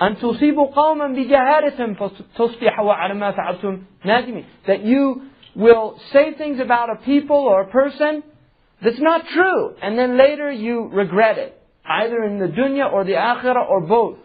أن 0.02 0.16
تصيبوا 0.16 0.74
قوما 0.74 1.08
بجهالة 1.08 1.96
فتصبحوا 1.96 2.94
على 2.94 3.14
ما 3.14 3.32
فعلتم 3.32 3.84
نادمين. 4.06 4.46
That 4.68 4.84
you 4.84 5.24
will 5.56 6.00
say 6.14 6.34
things 6.34 6.60
about 6.60 6.90
a 6.90 6.96
people 7.04 7.36
or 7.36 7.62
a 7.62 7.68
person 7.68 8.24
that's 8.83 9.01
not 9.01 9.27
true, 9.33 9.75
and 9.83 9.99
then 9.99 10.19
later 10.19 10.51
you 10.51 10.89
regret 10.93 11.39
it, 11.39 11.61
either 11.85 12.23
in 12.25 12.39
the 12.39 12.47
dunya 12.47 12.93
or 12.93 13.05
the 13.05 13.13
akhirah 13.13 13.69
or 13.69 13.81
both. 13.81 14.19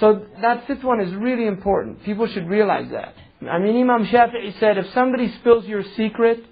So 0.00 0.26
that 0.40 0.66
fifth 0.66 0.82
one 0.82 1.00
is 1.00 1.14
really 1.14 1.46
important. 1.46 2.02
People 2.04 2.26
should 2.26 2.48
realize 2.48 2.90
that. 2.90 3.14
I 3.48 3.58
mean, 3.58 3.76
Imam 3.80 4.06
Shafi'i 4.06 4.58
said, 4.58 4.78
if 4.78 4.86
somebody 4.94 5.32
spills 5.40 5.64
your 5.66 5.82
secret, 5.96 6.44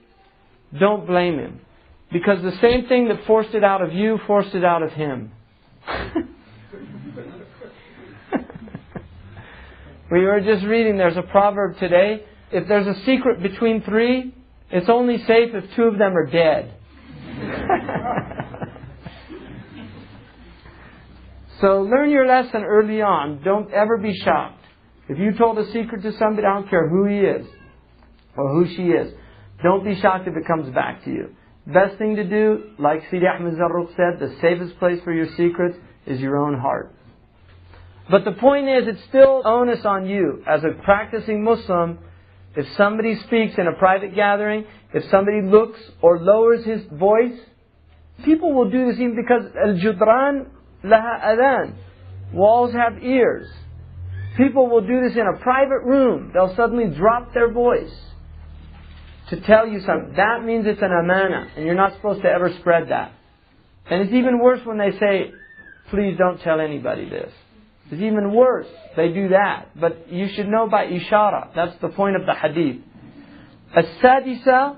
don't 0.78 1.06
blame 1.06 1.38
him. 1.38 1.60
Because 2.12 2.42
the 2.42 2.56
same 2.60 2.86
thing 2.86 3.08
that 3.08 3.24
forced 3.26 3.54
it 3.54 3.64
out 3.64 3.82
of 3.82 3.92
you 3.92 4.18
forced 4.26 4.54
it 4.54 4.64
out 4.64 4.82
of 4.82 4.92
him. 4.92 5.32
we 10.10 10.20
were 10.24 10.40
just 10.40 10.64
reading, 10.64 10.96
there's 10.98 11.16
a 11.16 11.22
proverb 11.22 11.78
today. 11.78 12.24
If 12.52 12.66
there's 12.66 12.88
a 12.88 13.00
secret 13.04 13.40
between 13.42 13.82
three, 13.82 14.34
it's 14.70 14.88
only 14.88 15.18
safe 15.18 15.54
if 15.54 15.64
two 15.74 15.82
of 15.84 15.98
them 15.98 16.16
are 16.16 16.26
dead. 16.26 16.74
so 21.60 21.82
learn 21.82 22.10
your 22.10 22.26
lesson 22.26 22.62
early 22.62 23.02
on. 23.02 23.42
Don't 23.42 23.72
ever 23.72 23.98
be 23.98 24.14
shocked. 24.24 24.64
If 25.08 25.18
you 25.18 25.32
told 25.36 25.58
a 25.58 25.66
secret 25.72 26.02
to 26.02 26.12
somebody, 26.18 26.46
I 26.46 26.54
don't 26.54 26.70
care 26.70 26.88
who 26.88 27.06
he 27.06 27.18
is 27.18 27.46
or 28.36 28.48
who 28.54 28.66
she 28.76 28.84
is, 28.84 29.12
don't 29.62 29.84
be 29.84 30.00
shocked 30.00 30.28
if 30.28 30.36
it 30.36 30.46
comes 30.46 30.72
back 30.74 31.04
to 31.04 31.10
you. 31.10 31.34
Best 31.66 31.98
thing 31.98 32.16
to 32.16 32.24
do, 32.24 32.70
like 32.78 33.02
Sidi 33.10 33.26
Ahmed 33.26 33.54
Zarruq 33.54 33.88
said, 33.96 34.18
the 34.20 34.34
safest 34.40 34.78
place 34.78 35.00
for 35.04 35.12
your 35.12 35.26
secrets 35.36 35.76
is 36.06 36.20
your 36.20 36.38
own 36.38 36.58
heart. 36.58 36.94
But 38.10 38.24
the 38.24 38.32
point 38.32 38.68
is, 38.68 38.88
it's 38.88 39.04
still 39.08 39.42
onus 39.44 39.84
on 39.84 40.06
you 40.06 40.42
as 40.48 40.64
a 40.64 40.82
practicing 40.82 41.44
Muslim. 41.44 41.98
If 42.56 42.66
somebody 42.76 43.16
speaks 43.26 43.54
in 43.58 43.66
a 43.66 43.72
private 43.72 44.14
gathering, 44.14 44.64
if 44.92 45.04
somebody 45.10 45.42
looks 45.42 45.78
or 46.02 46.18
lowers 46.18 46.64
his 46.64 46.82
voice, 46.92 47.38
people 48.24 48.52
will 48.52 48.70
do 48.70 48.86
this 48.86 48.96
even 48.96 49.16
because 49.16 49.44
al-judran 49.56 50.46
laha 50.84 51.22
adhan. 51.22 51.74
Walls 52.32 52.72
have 52.72 53.02
ears. 53.02 53.48
People 54.36 54.68
will 54.68 54.80
do 54.80 55.00
this 55.00 55.16
in 55.16 55.26
a 55.26 55.38
private 55.40 55.82
room. 55.84 56.30
They'll 56.32 56.54
suddenly 56.56 56.86
drop 56.96 57.34
their 57.34 57.52
voice 57.52 57.92
to 59.28 59.40
tell 59.40 59.66
you 59.66 59.80
something. 59.80 60.14
That 60.16 60.44
means 60.44 60.66
it's 60.66 60.82
an 60.82 60.92
amana, 60.92 61.48
and 61.56 61.64
you're 61.64 61.74
not 61.74 61.94
supposed 61.94 62.22
to 62.22 62.28
ever 62.28 62.52
spread 62.60 62.88
that. 62.88 63.12
And 63.88 64.02
it's 64.02 64.12
even 64.12 64.38
worse 64.38 64.60
when 64.64 64.78
they 64.78 64.92
say, 64.98 65.32
please 65.90 66.16
don't 66.16 66.40
tell 66.40 66.60
anybody 66.60 67.08
this. 67.08 67.32
It's 67.91 68.01
even 68.01 68.33
worse. 68.33 68.67
They 68.95 69.09
do 69.09 69.29
that. 69.29 69.69
But 69.79 70.11
you 70.11 70.27
should 70.35 70.47
know 70.47 70.67
by 70.67 70.87
ishara. 70.87 71.53
That's 71.55 71.75
the 71.81 71.89
point 71.89 72.15
of 72.15 72.25
the 72.25 72.33
hadith. 72.33 72.81
السادسة 73.75 74.75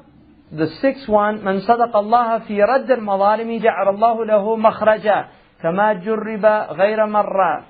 the 0.52 0.68
sixth 0.82 1.10
one 1.10 1.44
من 1.44 1.60
صدق 1.60 1.96
الله 1.96 2.40
في 2.40 2.64
رد 2.64 2.92
المظالم 2.92 3.60
جعل 3.60 3.88
الله 3.90 4.26
له 4.26 4.56
مخرجا 4.56 5.28
كما 5.62 5.94
جرب 5.94 6.46
غير 6.72 7.06
مرة 7.06 7.64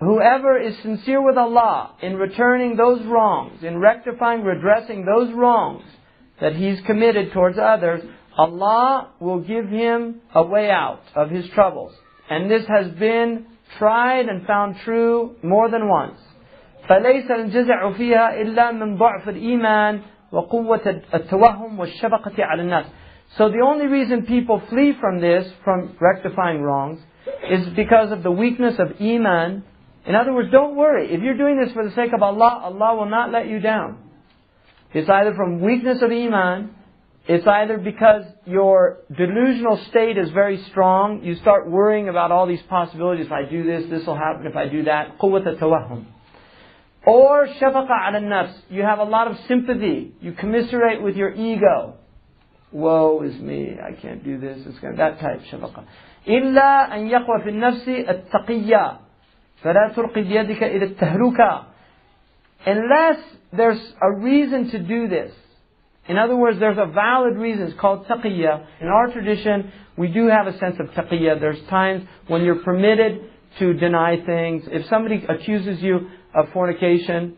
Whoever 0.00 0.58
is 0.58 0.76
sincere 0.82 1.22
with 1.22 1.38
Allah 1.38 1.92
in 2.02 2.16
returning 2.16 2.76
those 2.76 3.02
wrongs, 3.06 3.62
in 3.62 3.78
rectifying, 3.78 4.42
redressing 4.42 5.06
those 5.06 5.32
wrongs 5.32 5.84
that 6.38 6.54
he's 6.54 6.78
committed 6.82 7.32
towards 7.32 7.56
others, 7.56 8.02
Allah 8.36 9.08
will 9.18 9.40
give 9.40 9.70
him 9.70 10.20
a 10.34 10.42
way 10.42 10.70
out 10.70 11.00
of 11.14 11.30
his 11.30 11.48
troubles. 11.48 11.94
And 12.28 12.50
this 12.50 12.66
has 12.66 12.88
been 12.98 13.46
tried 13.78 14.28
and 14.28 14.46
found 14.46 14.76
true 14.84 15.36
more 15.42 15.70
than 15.70 15.88
once. 15.88 16.18
فليس 16.88 17.30
الجزع 17.30 17.90
فيها 17.90 18.40
إلا 18.42 18.72
من 18.72 18.96
ضعف 18.96 19.28
الإيمان 19.28 20.00
وقوة 20.32 21.02
التوهم 21.14 21.80
والشفقة 21.80 22.44
على 22.44 22.62
الناس. 22.62 22.86
So 23.36 23.48
the 23.48 23.60
only 23.60 23.86
reason 23.86 24.24
people 24.24 24.62
flee 24.70 24.92
from 25.00 25.20
this, 25.20 25.50
from 25.64 25.96
rectifying 26.00 26.62
wrongs, 26.62 27.00
is 27.50 27.66
because 27.70 28.12
of 28.12 28.22
the 28.22 28.30
weakness 28.30 28.74
of 28.78 29.00
Iman. 29.00 29.64
In 30.06 30.14
other 30.14 30.32
words, 30.32 30.50
don't 30.52 30.76
worry. 30.76 31.12
If 31.12 31.22
you're 31.22 31.36
doing 31.36 31.58
this 31.60 31.72
for 31.72 31.84
the 31.84 31.94
sake 31.94 32.12
of 32.14 32.22
Allah, 32.22 32.60
Allah 32.62 32.96
will 32.96 33.10
not 33.10 33.32
let 33.32 33.48
you 33.48 33.58
down. 33.58 33.98
It's 34.94 35.10
either 35.10 35.34
from 35.34 35.60
weakness 35.60 36.00
of 36.02 36.10
Iman, 36.12 36.70
it's 37.30 37.46
either 37.46 37.76
because 37.78 38.24
your 38.44 38.98
delusional 39.16 39.78
state 39.90 40.16
is 40.16 40.30
very 40.30 40.62
strong, 40.70 41.24
you 41.24 41.34
start 41.36 41.68
worrying 41.68 42.08
about 42.08 42.30
all 42.30 42.46
these 42.46 42.62
possibilities. 42.68 43.26
If 43.26 43.32
I 43.32 43.44
do 43.50 43.64
this, 43.64 43.90
this 43.90 44.06
will 44.06 44.14
happen. 44.16 44.46
If 44.46 44.54
I 44.54 44.68
do 44.68 44.84
that, 44.84 45.18
قوة 45.18 45.44
التوهم. 45.44 46.04
Or 47.04 47.46
shafaqa 47.46 48.08
ala 48.08 48.20
nafs. 48.20 48.54
You 48.68 48.82
have 48.82 49.00
a 49.00 49.04
lot 49.04 49.28
of 49.28 49.36
sympathy. 49.48 50.14
You 50.20 50.32
commiserate 50.32 51.02
with 51.02 51.16
your 51.16 51.34
ego. 51.34 51.94
Woe 52.70 53.22
is 53.22 53.34
me. 53.40 53.76
I 53.80 53.92
can't 54.00 54.22
do 54.22 54.38
this. 54.38 54.58
It's 54.64 54.78
going 54.78 54.96
that 54.96 55.18
type 55.18 55.40
shafaqa. 55.50 55.84
إلا 56.28 56.94
أن 56.94 57.08
يقوى 57.08 57.42
في 57.42 57.48
النفس 57.48 57.88
التقية 57.88 58.98
فلا 59.62 59.92
تلقي 59.96 60.22
بيدك 60.22 60.62
إلى 60.62 60.84
التهلكة. 60.84 61.64
Unless 62.66 63.18
there's 63.52 63.94
a 64.00 64.12
reason 64.12 64.70
to 64.70 64.78
do 64.78 65.08
this. 65.08 65.32
in 66.11 66.17
other 66.17 66.35
words, 66.35 66.59
there's 66.59 66.77
a 66.77 66.87
valid 66.87 67.37
reason. 67.37 67.67
It's 67.67 67.79
called 67.79 68.05
taqiyya. 68.05 68.65
In 68.81 68.87
our 68.87 69.07
tradition, 69.13 69.71
we 69.95 70.09
do 70.09 70.27
have 70.27 70.45
a 70.45 70.57
sense 70.57 70.75
of 70.77 70.87
taqiyya. 70.87 71.39
There's 71.39 71.61
times 71.69 72.05
when 72.27 72.43
you're 72.43 72.61
permitted 72.63 73.21
to 73.59 73.73
deny 73.75 74.21
things. 74.25 74.65
If 74.67 74.87
somebody 74.87 75.23
accuses 75.29 75.81
you 75.81 76.09
of 76.35 76.51
fornication, 76.51 77.37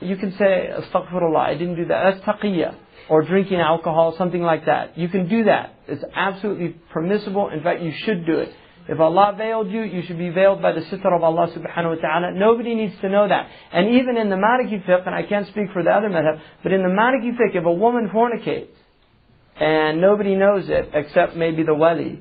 you 0.00 0.16
can 0.16 0.32
say, 0.36 0.68
astaghfirullah, 0.80 1.38
I 1.38 1.54
didn't 1.54 1.76
do 1.76 1.84
that. 1.86 2.02
That's 2.02 2.24
taqiyya. 2.24 2.74
Or 3.08 3.22
drinking 3.22 3.60
alcohol, 3.60 4.16
something 4.18 4.42
like 4.42 4.66
that. 4.66 4.98
You 4.98 5.08
can 5.08 5.28
do 5.28 5.44
that. 5.44 5.76
It's 5.86 6.02
absolutely 6.12 6.70
permissible. 6.92 7.50
In 7.50 7.62
fact, 7.62 7.82
you 7.82 7.92
should 8.04 8.26
do 8.26 8.38
it. 8.38 8.52
If 8.88 8.98
Allah 8.98 9.34
veiled 9.38 9.70
you, 9.70 9.82
you 9.82 10.02
should 10.02 10.18
be 10.18 10.30
veiled 10.30 10.60
by 10.60 10.72
the 10.72 10.80
sitr 10.80 11.14
of 11.14 11.22
Allah 11.22 11.48
subhanahu 11.56 11.96
wa 11.96 12.00
ta'ala. 12.00 12.32
Nobody 12.32 12.74
needs 12.74 12.94
to 13.00 13.08
know 13.08 13.28
that. 13.28 13.48
And 13.72 14.00
even 14.00 14.16
in 14.16 14.28
the 14.28 14.36
Maliki 14.36 14.84
fiqh, 14.84 15.06
and 15.06 15.14
I 15.14 15.22
can't 15.22 15.46
speak 15.48 15.72
for 15.72 15.84
the 15.84 15.90
other 15.90 16.08
madhab, 16.08 16.40
but 16.62 16.72
in 16.72 16.82
the 16.82 16.88
Maliki 16.88 17.32
fiqh, 17.36 17.54
if 17.54 17.64
a 17.64 17.72
woman 17.72 18.10
fornicates, 18.12 18.74
and 19.56 20.00
nobody 20.00 20.34
knows 20.34 20.68
it, 20.68 20.90
except 20.94 21.36
maybe 21.36 21.62
the 21.62 21.74
wali, 21.74 22.20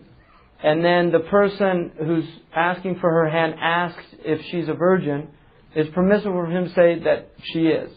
and 0.64 0.86
then 0.86 1.12
the 1.12 1.22
person 1.22 1.92
who's 1.98 2.26
asking 2.56 3.00
for 3.00 3.10
her 3.10 3.30
hand 3.30 3.56
asks 3.60 4.04
if 4.20 4.42
she's 4.52 4.70
a 4.70 4.74
virgin, 4.74 5.30
it's 5.74 5.90
permissible 5.96 6.34
for 6.34 6.46
him 6.46 6.66
to 6.66 6.74
say 6.76 7.00
that 7.04 7.32
she 7.42 7.62
is, 7.62 7.92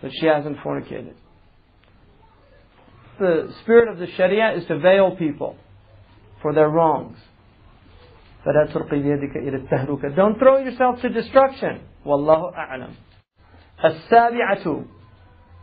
that 0.00 0.12
she 0.18 0.26
hasn't 0.26 0.56
fornicated. 0.58 1.14
The 3.18 3.52
spirit 3.62 3.88
of 3.92 3.98
the 3.98 4.06
Sharia 4.16 4.56
is 4.56 4.64
to 4.68 4.78
veil 4.78 5.14
people 5.16 5.56
for 6.40 6.54
their 6.54 6.70
wrongs 6.70 7.18
فلا 8.45 8.65
تلقي 8.73 8.99
بيدك 8.99 9.37
إلى 9.37 9.57
التهلكة. 9.57 10.15
Don't 10.15 10.39
throw 10.39 10.57
yourself 10.57 11.01
to 11.01 11.09
destruction. 11.09 11.79
والله 12.05 12.53
أعلم. 12.55 12.89
السابعة 13.85 14.83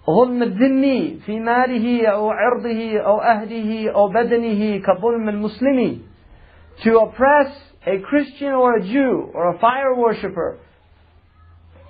ظلم 0.07 0.43
الذمي 0.43 1.21
في 1.27 1.41
ماله 1.41 2.07
أو 2.07 2.31
عرضه 2.31 2.99
أو 2.99 3.21
أهله 3.21 3.91
أو 3.91 4.09
بدنه 4.09 4.79
كظلم 4.79 5.29
المسلم. 5.29 5.99
To 6.85 6.99
oppress 6.99 7.53
a 7.87 7.99
Christian 8.01 8.53
or 8.53 8.77
a 8.77 8.83
Jew 8.83 9.31
or 9.35 9.55
a 9.55 9.59
fire 9.59 9.95
worshipper. 9.95 10.59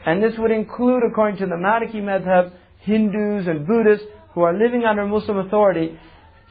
And 0.04 0.22
this 0.22 0.36
would 0.38 0.50
include, 0.50 1.02
according 1.10 1.38
to 1.38 1.46
the 1.46 1.54
Maliki 1.54 2.02
Madhab, 2.02 2.52
Hindus 2.80 3.46
and 3.46 3.66
Buddhists 3.66 4.06
who 4.34 4.42
are 4.42 4.52
living 4.52 4.84
under 4.84 5.06
Muslim 5.06 5.38
authority 5.38 5.98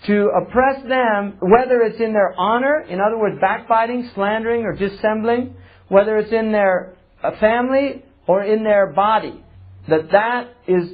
to 0.08 0.30
oppress 0.30 0.82
them, 0.88 1.38
whether 1.40 1.82
it's 1.82 2.00
in 2.00 2.14
their 2.14 2.34
honor, 2.38 2.82
in 2.90 3.00
other 3.00 3.18
words, 3.18 3.38
backbiting, 3.40 4.10
slandering, 4.16 4.64
or 4.64 4.74
dissembling, 4.74 5.56
whether 5.90 6.18
it's 6.18 6.32
in 6.32 6.52
their 6.52 6.96
uh, 7.24 7.38
family 7.40 8.04
or 8.28 8.44
in 8.44 8.64
their 8.64 8.92
body, 8.94 9.44
that 9.88 10.12
that 10.12 10.48
is 10.68 10.90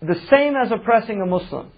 the 0.00 0.14
same 0.30 0.54
as 0.56 0.70
oppressing 0.70 1.20
a 1.20 1.26
Muslim. 1.26 1.70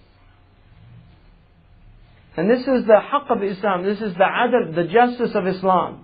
And 2.37 2.49
this 2.49 2.61
is 2.61 2.85
the 2.85 2.99
haqq 2.99 3.31
of 3.35 3.41
Islam, 3.43 3.83
this 3.83 4.01
is 4.01 4.13
the 4.13 4.23
adl, 4.23 4.75
the 4.75 4.83
justice 4.83 5.31
of 5.33 5.47
Islam. 5.47 6.03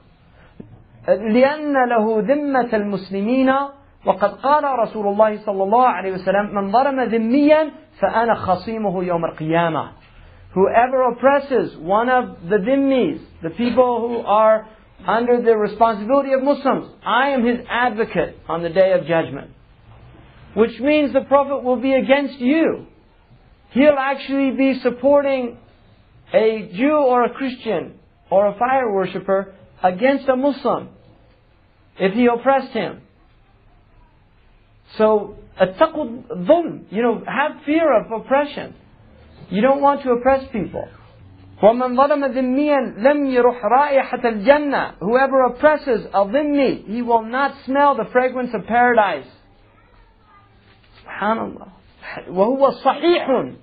لأن 1.07 1.73
له 1.89 2.21
ذمة 2.21 2.73
المسلمين 2.73 3.49
وقد 4.05 4.33
قال 4.33 4.63
رسول 4.79 5.07
الله 5.07 5.45
صلى 5.45 5.63
الله 5.63 5.87
عليه 5.87 6.11
وسلم 6.11 6.55
من 6.55 6.71
ظلم 6.71 7.01
ذميا 7.01 7.71
فأنا 7.99 8.35
خصيمه 8.35 9.03
يوم 9.03 9.25
القيامة 9.25 9.91
Whoever 10.56 11.02
oppresses 11.02 11.76
one 11.76 12.08
of 12.08 12.48
the 12.48 12.56
dhimmis, 12.56 13.20
the 13.42 13.50
people 13.50 14.08
who 14.08 14.26
are 14.26 14.66
under 15.06 15.42
the 15.42 15.54
responsibility 15.54 16.32
of 16.32 16.42
Muslims, 16.42 16.94
I 17.04 17.28
am 17.28 17.44
his 17.44 17.58
advocate 17.68 18.38
on 18.48 18.62
the 18.62 18.70
day 18.70 18.92
of 18.92 19.06
judgment. 19.06 19.50
Which 20.54 20.80
means 20.80 21.12
the 21.12 21.20
Prophet 21.20 21.62
will 21.62 21.76
be 21.76 21.92
against 21.92 22.38
you. 22.38 22.86
He'll 23.72 23.98
actually 23.98 24.52
be 24.52 24.80
supporting 24.80 25.58
a 26.32 26.70
Jew 26.74 27.04
or 27.06 27.24
a 27.24 27.34
Christian 27.34 27.98
or 28.30 28.46
a 28.46 28.58
fire 28.58 28.90
worshipper 28.90 29.54
against 29.82 30.26
a 30.26 30.36
Muslim 30.36 30.88
if 31.98 32.14
he 32.14 32.28
oppressed 32.28 32.72
him. 32.72 33.02
So, 34.96 35.36
attaqud 35.60 36.46
dhulm, 36.46 36.84
you 36.90 37.02
know, 37.02 37.22
have 37.26 37.62
fear 37.66 37.94
of 38.00 38.10
oppression. 38.10 38.74
You 39.50 39.62
don't 39.62 39.80
want 39.80 40.02
to 40.02 40.10
oppress 40.10 40.44
people. 40.52 40.88
وَمَنْ 41.62 41.96
ظَلَمَ 41.96 42.34
ذِمِّيًا 42.34 42.98
لَمْ 42.98 43.32
يَرُحْ 43.32 43.64
رَائِحَةَ 43.64 44.24
الْجَنَّةِ 44.24 44.98
Whoever 45.00 45.44
oppresses 45.46 46.04
a 46.12 46.24
dhimmi, 46.24 46.86
he 46.86 47.00
will 47.00 47.24
not 47.24 47.54
smell 47.64 47.96
the 47.96 48.04
fragrance 48.12 48.50
of 48.52 48.66
paradise. 48.66 49.26
SubhanAllah. 51.02 51.70
وَهُوَ 52.28 52.82
صَحِيحٌ 52.82 53.56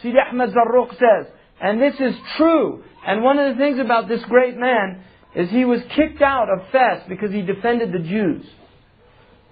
Sidi 0.00 0.16
Ahmad 0.18 0.50
Zarruq 0.50 0.90
says, 0.92 1.32
and 1.60 1.82
this 1.82 1.94
is 2.00 2.14
true. 2.36 2.84
And 3.06 3.22
one 3.22 3.38
of 3.38 3.54
the 3.54 3.60
things 3.60 3.78
about 3.78 4.08
this 4.08 4.24
great 4.24 4.56
man 4.56 5.02
is 5.34 5.50
he 5.50 5.64
was 5.64 5.80
kicked 5.96 6.22
out 6.22 6.48
of 6.48 6.70
Fes 6.70 7.02
because 7.08 7.32
he 7.32 7.42
defended 7.42 7.92
the 7.92 7.98
Jews. 7.98 8.46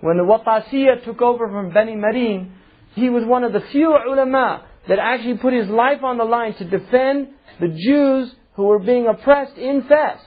When 0.00 0.16
the 0.16 0.22
Wattasiyah 0.22 1.04
took 1.04 1.20
over 1.20 1.48
from 1.48 1.72
Bani 1.72 1.96
Marin, 1.96 2.52
he 2.94 3.10
was 3.10 3.24
one 3.24 3.44
of 3.44 3.52
the 3.52 3.62
few 3.72 3.88
ulama 3.90 4.65
that 4.88 4.98
actually 4.98 5.38
put 5.38 5.52
his 5.52 5.68
life 5.68 6.02
on 6.02 6.18
the 6.18 6.24
line 6.24 6.54
to 6.54 6.64
defend 6.64 7.28
the 7.60 7.68
Jews 7.68 8.34
who 8.54 8.64
were 8.64 8.78
being 8.78 9.06
oppressed 9.06 9.56
in 9.56 9.82
Fes 9.82 10.18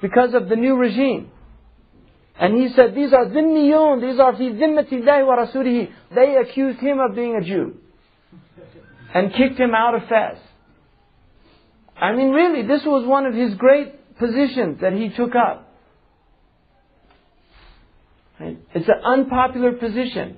because 0.00 0.34
of 0.34 0.48
the 0.48 0.56
new 0.56 0.76
regime. 0.76 1.30
And 2.38 2.60
he 2.60 2.68
said, 2.74 2.94
these 2.94 3.12
are 3.12 3.26
dhimmiyun, 3.26 4.02
these 4.02 4.20
are 4.20 4.36
fi 4.36 4.50
dhimmatillahi 4.50 5.26
wa 5.26 5.36
rasulihi. 5.36 5.90
They 6.14 6.36
accused 6.36 6.80
him 6.80 7.00
of 7.00 7.14
being 7.14 7.34
a 7.36 7.40
Jew. 7.42 7.78
And 9.14 9.32
kicked 9.32 9.58
him 9.58 9.74
out 9.74 9.94
of 9.94 10.02
Fes. 10.08 10.36
I 11.96 12.12
mean, 12.12 12.30
really, 12.30 12.66
this 12.66 12.82
was 12.84 13.06
one 13.06 13.24
of 13.24 13.32
his 13.32 13.54
great 13.54 14.18
positions 14.18 14.80
that 14.82 14.92
he 14.92 15.08
took 15.08 15.34
up. 15.34 15.72
It's 18.38 18.88
an 18.88 19.00
unpopular 19.02 19.72
position. 19.72 20.36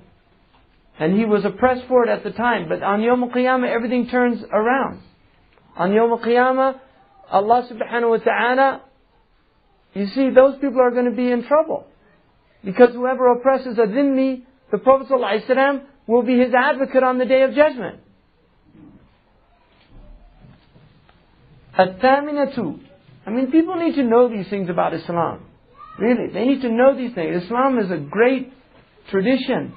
And 0.99 1.17
he 1.17 1.25
was 1.25 1.45
oppressed 1.45 1.87
for 1.87 2.03
it 2.05 2.09
at 2.09 2.23
the 2.23 2.31
time. 2.31 2.67
But 2.67 2.83
on 2.83 3.01
Yom 3.01 3.31
Qiyamah, 3.33 3.73
everything 3.73 4.07
turns 4.07 4.43
around. 4.51 5.01
On 5.77 5.93
Yom 5.93 6.19
Qiyamah, 6.19 6.79
Allah 7.31 7.69
subhanahu 7.71 8.09
wa 8.09 8.17
ta'ala, 8.17 8.81
you 9.93 10.07
see, 10.07 10.29
those 10.29 10.55
people 10.59 10.81
are 10.81 10.91
going 10.91 11.09
to 11.09 11.15
be 11.15 11.31
in 11.31 11.45
trouble. 11.47 11.87
Because 12.63 12.93
whoever 12.93 13.31
oppresses 13.31 13.77
a 13.77 13.87
dhimmi, 13.87 14.43
the 14.71 14.77
Prophet 14.77 15.07
ﷺ 15.07 15.83
will 16.05 16.23
be 16.23 16.37
his 16.37 16.53
advocate 16.53 17.03
on 17.03 17.17
the 17.17 17.25
day 17.25 17.43
of 17.43 17.53
judgment. 17.53 18.01
At-thaminatu. 21.77 22.79
I 23.25 23.29
mean, 23.29 23.51
people 23.51 23.75
need 23.75 23.95
to 23.95 24.03
know 24.03 24.27
these 24.27 24.49
things 24.49 24.69
about 24.69 24.93
Islam. 24.93 25.45
Really, 25.97 26.31
they 26.33 26.45
need 26.45 26.61
to 26.61 26.69
know 26.69 26.95
these 26.95 27.13
things. 27.13 27.43
Islam 27.43 27.79
is 27.79 27.89
a 27.89 27.97
great 27.97 28.51
tradition. 29.09 29.73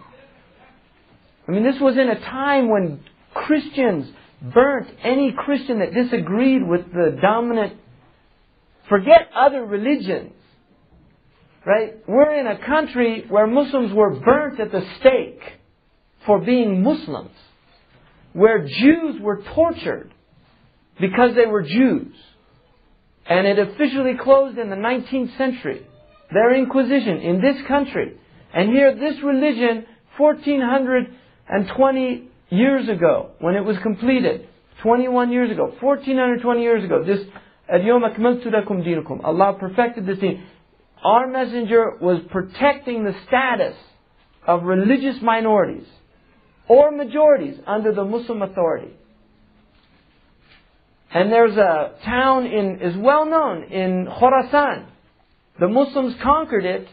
I 1.47 1.53
mean, 1.53 1.65
this 1.65 1.81
was 1.81 1.97
in 1.97 2.09
a 2.09 2.21
time 2.21 2.69
when 2.69 3.01
Christians 3.35 4.13
burnt 4.43 4.89
any 5.03 5.33
Christian 5.33 5.81
that 5.81 5.95
disagreed 5.95 6.67
with 6.67 6.93
the 6.93 7.19
dominant. 7.21 7.79
Forget 8.89 9.29
other 9.35 9.65
religions. 9.65 10.33
Right? 11.65 11.95
We're 12.09 12.35
in 12.35 12.47
a 12.47 12.65
country 12.65 13.25
where 13.29 13.47
Muslims 13.47 13.93
were 13.93 14.19
burnt 14.19 14.59
at 14.59 14.73
the 14.73 14.85
stake 15.01 15.41
for 16.27 16.41
being 16.41 16.83
Muslims. 16.83 17.37
Where 18.33 18.67
Jews 18.67 19.21
were 19.21 19.43
tortured 19.55 20.13
because 21.01 21.35
they 21.35 21.47
were 21.47 21.63
Jews. 21.63 22.15
And 23.27 23.47
it 23.47 23.59
officially 23.59 24.15
closed 24.21 24.59
in 24.59 24.71
the 24.71 24.77
19th 24.77 25.37
century. 25.37 25.87
Their 26.33 26.55
Inquisition 26.55 27.19
in 27.19 27.41
this 27.41 27.57
country. 27.69 28.17
And 28.55 28.71
here, 28.71 28.95
this 28.95 29.23
religion, 29.23 29.87
1420 31.52 32.30
years 32.50 32.90
ago, 32.90 33.32
when 33.40 33.56
it 33.56 33.64
was 33.64 33.78
completed, 33.84 34.48
21 34.84 35.32
years 35.32 35.52
ago, 35.52 35.74
1420 35.82 36.62
years 36.62 36.84
ago, 36.84 37.04
this 37.04 37.20
اليوم 37.70 38.06
أكملت 38.06 38.48
لكم 38.48 38.84
دينكم. 38.84 39.24
Allah 39.24 39.58
perfected 39.60 40.06
this 40.06 40.20
deen. 40.20 40.44
Our 41.04 41.28
messenger 41.28 41.98
was 42.02 42.22
protecting 42.32 43.04
the 43.04 43.14
status 43.28 43.76
of 44.46 44.64
religious 44.64 45.22
minorities 45.22 45.86
or 46.68 46.92
majorities 46.92 47.60
under 47.68 47.94
the 47.94 48.04
Muslim 48.04 48.42
authority. 48.42 48.94
And 51.14 51.32
there's 51.32 51.56
a 51.56 51.96
town 52.04 52.46
in, 52.46 52.82
is 52.82 52.98
well 52.98 53.26
known 53.26 53.64
in 53.64 54.08
Khorasan. 54.08 54.86
The 55.60 55.68
Muslims 55.68 56.16
conquered 56.22 56.66
it. 56.66 56.88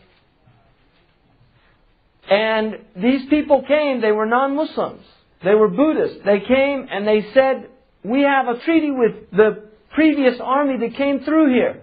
and 2.30 2.78
these 2.96 3.28
people 3.30 3.64
came, 3.68 4.02
they 4.02 4.12
were 4.12 4.28
non-Muslims. 4.28 5.04
They 5.44 5.56
were 5.56 5.68
Buddhists. 5.68 6.20
They 6.26 6.40
came 6.42 6.88
and 6.92 7.08
they 7.08 7.26
said, 7.34 7.70
we 8.04 8.22
have 8.22 8.48
a 8.48 8.60
treaty 8.60 8.92
with 8.92 9.32
the 9.32 9.70
previous 9.92 10.40
army 10.42 10.78
that 10.78 10.96
came 10.96 11.22
through 11.22 11.54
here. 11.54 11.82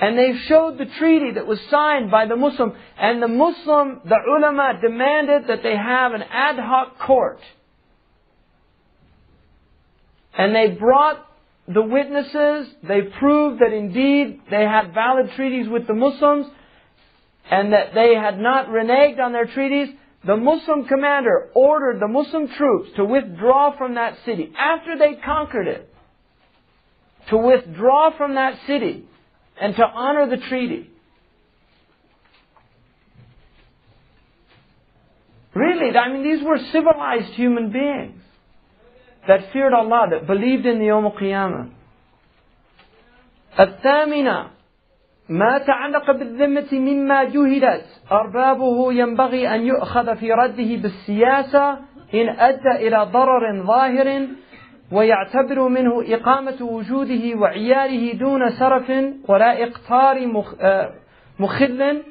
And 0.00 0.18
they 0.18 0.32
showed 0.46 0.78
the 0.78 0.86
treaty 0.98 1.32
that 1.32 1.46
was 1.46 1.58
signed 1.70 2.10
by 2.10 2.26
the 2.26 2.36
Muslim. 2.36 2.72
And 2.98 3.22
the 3.22 3.28
Muslim, 3.28 4.00
the 4.04 4.16
ulama 4.28 4.78
demanded 4.80 5.48
that 5.48 5.62
they 5.62 5.76
have 5.76 6.12
an 6.12 6.22
ad 6.22 6.58
hoc 6.58 6.98
court. 6.98 7.40
And 10.36 10.54
they 10.54 10.68
brought 10.68 11.26
the 11.66 11.82
witnesses. 11.82 12.74
They 12.82 13.02
proved 13.18 13.60
that 13.60 13.72
indeed 13.72 14.40
they 14.50 14.62
had 14.62 14.94
valid 14.94 15.32
treaties 15.36 15.68
with 15.68 15.86
the 15.86 15.94
Muslims 15.94 16.46
And 17.49 17.73
that 17.73 17.93
they 17.93 18.15
had 18.15 18.39
not 18.39 18.67
reneged 18.67 19.19
on 19.19 19.31
their 19.31 19.45
treaties. 19.45 19.89
The 20.25 20.35
Muslim 20.35 20.85
commander 20.85 21.49
ordered 21.53 21.99
the 21.99 22.07
Muslim 22.07 22.47
troops 22.47 22.89
to 22.95 23.05
withdraw 23.05 23.77
from 23.77 23.95
that 23.95 24.17
city 24.25 24.51
after 24.57 24.97
they 24.97 25.15
conquered 25.23 25.67
it. 25.67 25.93
To 27.29 27.37
withdraw 27.37 28.15
from 28.17 28.35
that 28.35 28.59
city 28.65 29.05
and 29.59 29.75
to 29.75 29.83
honor 29.83 30.27
the 30.29 30.37
treaty. 30.47 30.89
Really, 35.53 35.95
I 35.95 36.11
mean, 36.11 36.23
these 36.23 36.43
were 36.43 36.57
civilized 36.71 37.33
human 37.33 37.71
beings 37.71 38.21
that 39.27 39.53
feared 39.53 39.73
Allah, 39.73 40.07
that 40.11 40.27
believed 40.27 40.65
in 40.65 40.79
the 40.79 40.85
Yawm 40.85 41.05
al-Qiyamah. 41.05 41.71
الثامنة 43.57 44.49
ما 45.30 45.58
تعلق 45.58 46.10
بالذمة 46.10 46.72
مما 46.72 47.24
جهلت. 47.24 47.84
أربابه 48.12 48.92
ينبغي 48.92 49.54
أن 49.54 49.60
يؤخذ 49.66 50.16
في 50.16 50.32
رده 50.32 50.76
بالسياسة 50.82 51.70
إن 52.14 52.28
أدى 52.28 52.88
إلى 52.88 53.08
ضرر 53.12 53.62
ظاهر 53.62 54.26
ويعتبر 54.92 55.68
منه 55.68 56.04
إقامة 56.14 56.62
وجوده 56.62 57.38
وعياله 57.38 58.12
دون 58.18 58.50
سرف 58.50 58.92
ولا 59.28 59.62
إقتار 59.64 60.26
مخل 61.38 62.02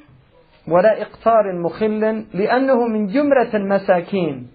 ولا 0.67 1.01
إقتار 1.01 1.43
مخل 1.63 2.25
لأنه 2.33 2.87
من 2.87 3.07
جمرة 3.07 3.49
المساكين. 3.53 4.47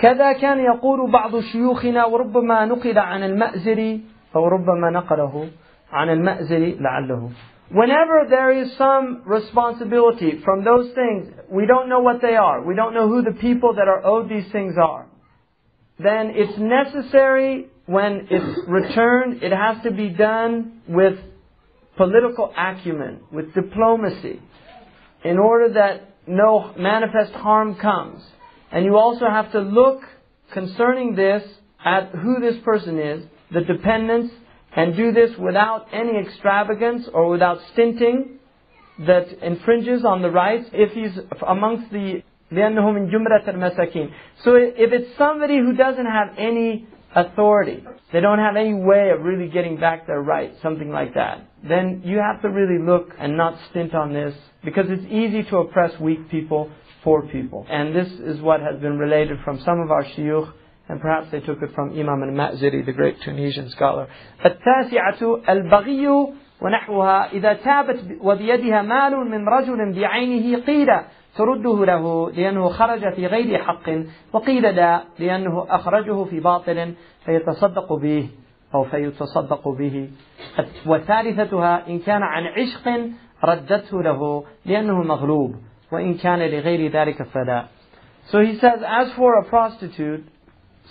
كذا 0.00 0.32
كان 0.32 0.58
يقول 0.58 1.10
بعض 1.10 1.40
شيوخنا 1.40 2.04
وربما 2.04 2.64
نقل 2.64 2.98
عن 2.98 3.22
المأزري 3.22 4.00
أو 4.36 4.48
ربما 4.48 4.90
نقله. 4.90 5.48
عن 5.91 6.09
المأزري 6.09 6.77
لعله 6.79 7.31
Whenever 7.71 8.25
there 8.29 8.51
is 8.51 8.75
some 8.77 9.21
responsibility 9.25 10.41
from 10.43 10.65
those 10.65 10.93
things, 10.93 11.33
we 11.49 11.65
don't 11.65 11.87
know 11.87 12.01
what 12.01 12.21
they 12.21 12.35
are. 12.35 12.61
We 12.61 12.75
don't 12.75 12.93
know 12.93 13.07
who 13.07 13.21
the 13.21 13.31
people 13.39 13.75
that 13.75 13.87
are 13.87 14.05
owed 14.05 14.27
these 14.29 14.51
things 14.51 14.75
are. 14.77 15.05
then 16.03 16.31
it's 16.33 16.57
necessary 16.57 17.67
when 17.85 18.27
it's 18.29 18.59
returned, 18.67 19.43
it 19.43 19.51
has 19.51 19.83
to 19.83 19.91
be 19.91 20.09
done 20.09 20.81
with 20.87 21.17
political 21.97 22.53
acumen, 22.57 23.19
with 23.31 23.53
diplomacy, 23.53 24.41
in 25.23 25.37
order 25.37 25.73
that 25.73 26.15
no 26.27 26.73
manifest 26.77 27.33
harm 27.33 27.75
comes. 27.75 28.23
And 28.71 28.85
you 28.85 28.95
also 28.95 29.25
have 29.25 29.51
to 29.51 29.59
look 29.59 30.01
concerning 30.53 31.15
this 31.15 31.43
at 31.83 32.11
who 32.11 32.39
this 32.39 32.55
person 32.63 32.97
is, 32.97 33.25
the 33.51 33.61
dependents, 33.61 34.33
and 34.76 34.94
do 34.94 35.10
this 35.10 35.30
without 35.38 35.86
any 35.92 36.18
extravagance 36.18 37.08
or 37.12 37.28
without 37.28 37.58
stinting 37.72 38.38
that 39.06 39.26
infringes 39.42 40.04
on 40.04 40.22
the 40.22 40.30
rights 40.30 40.68
if 40.72 40.92
he's 40.92 41.18
amongst 41.46 41.90
the 41.90 42.22
لأنه 42.52 43.10
جمرة 43.10 43.48
المساكين 43.48 44.10
So 44.44 44.54
if 44.54 44.92
it's 44.92 45.16
somebody 45.18 45.58
who 45.58 45.72
doesn't 45.72 46.06
have 46.06 46.28
any 46.38 46.86
authority, 47.14 47.82
they 48.12 48.20
don't 48.20 48.38
have 48.38 48.56
any 48.56 48.74
way 48.74 49.10
of 49.10 49.22
really 49.22 49.48
getting 49.48 49.80
back 49.80 50.06
their 50.06 50.20
rights, 50.20 50.56
something 50.62 50.90
like 50.90 51.14
that, 51.14 51.48
then 51.66 52.02
you 52.04 52.18
have 52.18 52.42
to 52.42 52.48
really 52.48 52.82
look 52.84 53.08
and 53.18 53.36
not 53.36 53.58
stint 53.70 53.94
on 53.94 54.12
this 54.12 54.34
because 54.64 54.86
it's 54.88 55.06
easy 55.06 55.42
to 55.50 55.58
oppress 55.58 55.98
weak 56.00 56.30
people, 56.30 56.70
poor 57.02 57.22
people. 57.22 57.66
And 57.68 57.94
this 57.94 58.08
is 58.08 58.40
what 58.40 58.60
has 58.60 58.80
been 58.80 58.98
related 58.98 59.38
from 59.44 59.60
some 59.64 59.80
of 59.80 59.90
our 59.90 60.04
shuyukh 60.04 60.52
and 60.89 60.99
perhaps 60.99 61.27
they 61.31 61.39
took 61.39 61.61
it 61.61 61.73
from 61.73 61.91
Imam 61.91 62.21
al-Ma'ziri, 62.23 62.85
the 62.85 62.91
great 62.91 63.21
Tunisian 63.21 63.69
scholar. 63.69 64.07
التاسعة 64.45 65.41
البغي 65.49 66.07
ونحوها 66.61 67.31
إذا 67.31 67.53
تابت 67.53 68.17
وبيدها 68.21 68.81
مال 68.81 69.15
من 69.15 69.47
رجل 69.47 69.93
بعينه 69.93 70.63
قيل 70.65 70.87
ترده 71.35 71.85
له 71.85 72.31
لأنه 72.31 72.69
خرج 72.69 73.13
في 73.13 73.27
غير 73.27 73.57
حق 73.63 73.89
وقيل 74.33 74.75
لا 74.75 75.03
لأنه 75.19 75.65
أخرجه 75.69 76.23
في 76.23 76.39
باطل 76.39 76.93
فيتصدق 77.25 77.93
به 77.93 78.29
أو 78.73 78.83
فيتصدق 78.83 79.67
به 79.67 80.09
وثالثتها 80.85 81.87
إن 81.87 81.99
كان 81.99 82.23
عن 82.23 82.43
عشق 82.43 83.09
ردته 83.43 84.03
له 84.03 84.43
لأنه 84.65 85.03
مغلوب 85.03 85.55
وإن 85.91 86.13
كان 86.13 86.39
لغير 86.39 86.91
ذلك 86.91 87.23
فلا 87.23 87.65
So 88.31 88.39
he 88.39 88.53
says, 88.59 88.79
as 88.87 89.11
for 89.17 89.39
a 89.39 89.45
prostitute, 89.45 90.23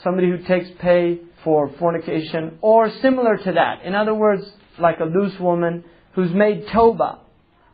somebody 0.04 0.30
who 0.30 0.38
takes 0.40 0.70
pay 0.80 1.20
for 1.44 1.72
fornication, 1.78 2.58
or 2.62 2.92
similar 3.02 3.38
to 3.38 3.52
that, 3.54 3.84
in 3.84 3.94
other 3.96 4.14
words, 4.14 4.44
like 4.80 5.00
a 5.00 5.06
loose 5.06 5.40
woman 5.40 5.84
who's 6.14 6.32
made 6.34 6.66
tawbah, 6.68 7.20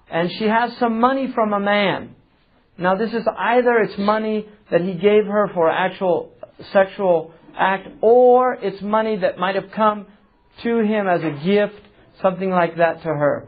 and 0.09 0.29
she 0.37 0.45
has 0.45 0.75
some 0.77 0.99
money 0.99 1.31
from 1.33 1.53
a 1.53 1.59
man, 1.59 2.15
Now 2.77 2.95
this 2.95 3.13
is 3.13 3.23
either 3.37 3.77
it's 3.79 3.97
money 3.97 4.47
that 4.71 4.81
he 4.81 4.93
gave 4.93 5.25
her 5.25 5.49
for 5.53 5.69
actual 5.69 6.33
sexual 6.73 7.33
act 7.57 7.87
or 8.01 8.55
it's 8.55 8.81
money 8.81 9.17
that 9.17 9.37
might 9.37 9.55
have 9.55 9.71
come 9.71 10.07
to 10.63 10.79
him 10.79 11.07
as 11.07 11.21
a 11.23 11.31
gift, 11.45 11.81
something 12.21 12.49
like 12.49 12.77
that 12.77 13.03
to 13.03 13.09
her. 13.09 13.47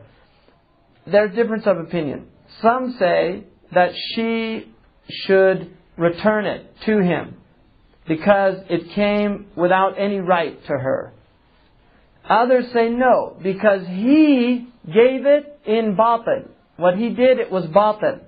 There's 1.06 1.36
difference 1.36 1.66
of 1.66 1.78
opinion. 1.78 2.28
Some 2.62 2.96
say 3.00 3.46
that 3.74 3.92
she 4.14 4.72
should 5.10 5.76
return 5.98 6.46
it 6.46 6.76
to 6.86 7.00
him 7.00 7.38
because 8.08 8.56
it 8.70 8.92
came 8.92 9.48
without 9.56 9.96
any 9.98 10.20
right 10.20 10.62
to 10.68 10.74
her. 10.74 11.14
Others 12.28 12.72
say 12.74 12.90
no, 12.90 13.38
because 13.42 13.86
he 13.88 14.68
gave 14.86 15.26
it 15.26 15.60
in 15.66 15.96
batil. 15.96 16.50
What 16.78 16.98
he 16.98 17.10
did, 17.10 17.40
it 17.40 17.52
was 17.52 17.66
batil. 17.66 18.22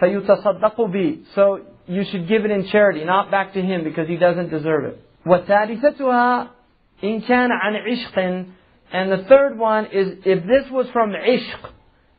فَيُتَصَدَّقُ 0.00 0.76
بِي 0.76 1.24
So 1.34 1.60
you 1.86 2.04
should 2.10 2.28
give 2.28 2.44
it 2.44 2.50
in 2.50 2.68
charity, 2.68 3.04
not 3.04 3.30
back 3.30 3.54
to 3.54 3.62
him, 3.62 3.84
because 3.84 4.08
he 4.08 4.16
doesn't 4.16 4.50
deserve 4.50 4.84
it. 4.84 5.04
وَثَالِثَتُهَا 5.26 6.48
إِن 7.02 7.26
كَانَ 7.26 7.48
عَنْ 7.50 7.86
عِشْقٍ 7.86 8.52
And 8.92 9.12
the 9.12 9.24
third 9.28 9.58
one 9.58 9.86
is, 9.86 10.18
if 10.24 10.44
this 10.44 10.70
was 10.70 10.86
from 10.92 11.10
ishq, 11.10 11.70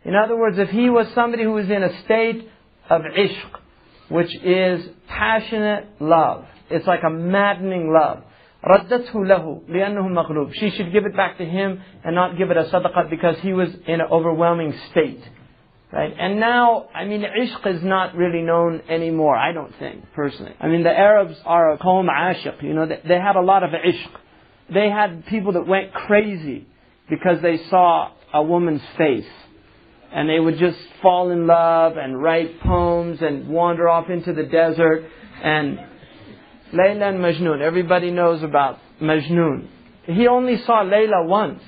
in 0.06 0.16
other 0.16 0.38
words, 0.38 0.58
if 0.60 0.70
he 0.70 0.90
was 0.90 1.08
somebody 1.16 1.44
who 1.44 1.52
was 1.52 1.70
in 1.70 1.82
a 1.84 2.04
state 2.04 2.48
of 2.90 3.02
ishq, 3.02 3.60
which 4.10 4.34
is 4.44 4.86
passionate 5.08 5.88
love. 6.00 6.46
It's 6.73 6.87
like 6.87 7.03
a 7.05 7.11
maddening 7.11 7.93
love. 7.93 8.23
رَدَّتْهُ 8.65 9.13
لَهُ 9.15 9.69
لِأَنَّهُ 9.69 10.09
مَغْلُوب 10.09 10.53
She 10.55 10.71
should 10.71 10.93
give 10.93 11.07
it 11.07 11.17
back 11.17 11.39
to 11.39 11.45
him 11.45 11.81
and 12.05 12.15
not 12.15 12.37
give 12.37 12.51
it 12.51 12.57
a 12.57 12.65
sadaqah 12.65 13.09
because 13.09 13.37
he 13.41 13.53
was 13.53 13.69
in 13.87 14.01
an 14.01 14.09
overwhelming 14.11 14.75
state. 14.91 15.23
Right? 15.93 16.13
And 16.19 16.39
now, 16.39 16.89
I 16.95 17.07
mean, 17.07 17.23
ishq 17.23 17.67
is 17.67 17.83
not 17.83 18.15
really 18.15 18.43
known 18.43 18.83
anymore, 18.91 19.37
I 19.37 19.53
don't 19.53 19.75
think, 19.79 20.05
personally. 20.13 20.55
I 20.61 20.69
mean, 20.69 20.83
the 20.83 20.91
Arabs 20.91 21.37
are 21.47 21.73
a 21.73 21.79
qawm 21.79 22.09
ashiq, 22.11 22.63
you 22.63 22.75
know, 22.75 22.87
they, 22.87 23.01
they 23.07 23.19
had 23.19 23.37
a 23.37 23.41
lot 23.41 23.63
of 23.63 23.71
ishq. 23.71 24.11
They 24.73 24.91
had 24.91 25.25
people 25.27 25.53
that 25.53 25.67
went 25.67 25.95
crazy 25.95 26.67
because 27.09 27.41
they 27.41 27.57
saw 27.71 28.11
a 28.35 28.43
woman's 28.43 28.83
face. 28.99 29.25
And 30.13 30.29
they 30.29 30.41
would 30.41 30.59
just 30.59 30.79
fall 31.03 31.31
in 31.31 31.47
love 31.47 31.97
and 31.97 32.21
write 32.23 32.61
poems 32.61 33.21
and 33.23 33.49
wander 33.49 33.89
off 33.89 34.11
into 34.11 34.33
the 34.33 34.43
desert. 34.43 35.07
And 35.43 35.81
Layla 36.73 37.09
and 37.09 37.19
Majnun, 37.19 37.61
everybody 37.61 38.11
knows 38.11 38.43
about 38.43 38.79
Majnun. 39.01 39.69
He 40.05 40.27
only 40.27 40.59
saw 40.59 40.83
Layla 40.83 41.27
once. 41.27 41.63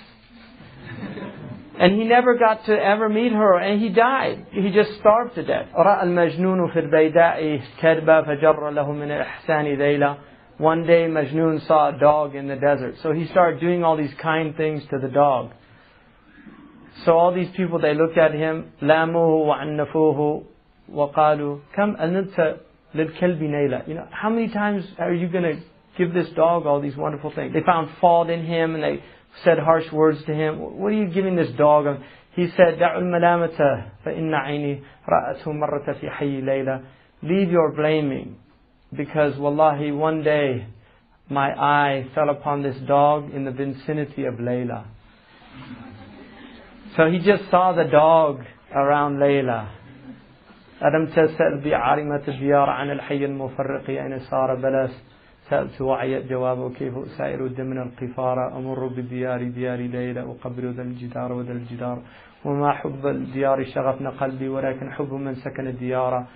And 1.78 1.98
he 1.98 2.04
never 2.04 2.36
got 2.36 2.66
to 2.66 2.72
ever 2.72 3.08
meet 3.08 3.32
her, 3.32 3.58
and 3.58 3.80
he 3.80 3.88
died. 3.88 4.48
He 4.52 4.70
just 4.70 4.98
starved 5.00 5.34
to 5.36 5.42
death. 5.42 5.68
رأى 5.74 6.02
المجنون 6.02 6.72
في 6.72 6.78
البيداء 6.78 7.60
كذبا 7.80 8.22
فجر 8.22 8.70
له 8.70 8.92
من 8.92 9.10
الإحسان 9.10 9.78
ذيلا. 9.78 10.16
One 10.58 10.86
day 10.86 11.06
Majnun 11.08 11.66
saw 11.66 11.88
a 11.88 11.98
dog 11.98 12.34
in 12.34 12.48
the 12.48 12.56
desert, 12.56 12.96
so 13.02 13.12
he 13.12 13.24
started 13.28 13.60
doing 13.60 13.82
all 13.82 13.96
these 13.96 14.12
kind 14.20 14.54
things 14.54 14.82
to 14.90 14.98
the 14.98 15.08
dog. 15.08 15.52
So 17.06 17.16
all 17.16 17.32
these 17.32 17.48
people, 17.56 17.78
they 17.78 17.94
looked 17.94 18.18
at 18.18 18.34
him, 18.34 18.72
لاموه 18.82 19.46
وعنفوه 19.46 20.44
وقالوا 20.92 21.58
كم 21.74 21.96
أنت 21.96 22.56
للكلب 22.94 23.42
نيلا. 23.42 23.88
You 23.88 23.94
know, 23.94 24.06
how 24.10 24.30
many 24.30 24.48
times 24.48 24.84
are 24.98 25.12
you 25.12 25.28
going 25.28 25.44
to 25.44 25.60
give 25.96 26.12
this 26.12 26.28
dog 26.30 26.66
all 26.66 26.80
these 26.80 26.96
wonderful 26.96 27.32
things? 27.34 27.52
They 27.52 27.62
found 27.64 27.90
fault 28.00 28.30
in 28.30 28.44
him 28.44 28.74
and 28.74 28.82
they 28.82 29.02
said 29.44 29.58
harsh 29.58 29.90
words 29.92 30.18
to 30.26 30.34
him. 30.34 30.58
What 30.78 30.88
are 30.88 30.96
you 30.96 31.08
giving 31.08 31.36
this 31.36 31.50
dog? 31.56 31.84
He 32.34 32.48
said, 32.56 32.78
دعوا 32.78 33.00
الملامة 33.00 33.84
فإن 34.04 34.34
عيني 34.34 34.82
رأته 35.08 35.52
مرة 35.52 35.92
في 36.00 36.10
حي 36.10 36.40
ليلة. 36.40 36.82
Leave 37.22 37.50
your 37.50 37.72
blaming 37.72 38.36
because 38.96 39.36
wallahi 39.36 39.92
one 39.92 40.22
day 40.22 40.66
my 41.28 41.50
eye 41.52 42.06
fell 42.14 42.30
upon 42.30 42.62
this 42.62 42.76
dog 42.86 43.32
in 43.32 43.44
the 43.44 43.50
vicinity 43.50 44.24
of 44.24 44.34
Layla. 44.34 44.84
So 46.96 47.10
he 47.10 47.18
just 47.18 47.48
saw 47.50 47.72
the 47.72 47.84
dog 47.84 48.40
around 48.74 49.18
Layla. 49.18 49.68
ألم 50.84 51.06
تسأل 51.06 51.60
بعارمة 51.64 52.22
الديار 52.28 52.70
عن 52.70 52.90
الحي 52.90 53.24
المفرق 53.24 53.90
أين 53.90 54.18
صار 54.18 54.54
بلس 54.54 55.04
سألت 55.50 55.80
وعيت 55.80 56.26
جوابه 56.26 56.70
كيف 56.70 56.98
أسائر 56.98 57.46
الدم 57.46 57.72
القفار 57.72 58.56
أمر 58.58 58.86
بديار 58.86 59.42
ديار 59.42 59.78
ليلى 59.78 60.20
أقبل 60.20 60.72
ذا 60.72 60.82
الجدار 60.82 61.32
وذا 61.32 61.52
الجدار 61.52 61.98
وما 62.44 62.72
حب 62.72 63.06
الديار 63.06 63.64
شغفنا 63.64 64.10
قلبي 64.10 64.48
ولكن 64.48 64.92
حب 64.92 65.12
من 65.12 65.34
سكن 65.34 65.66
الديار 65.66 66.26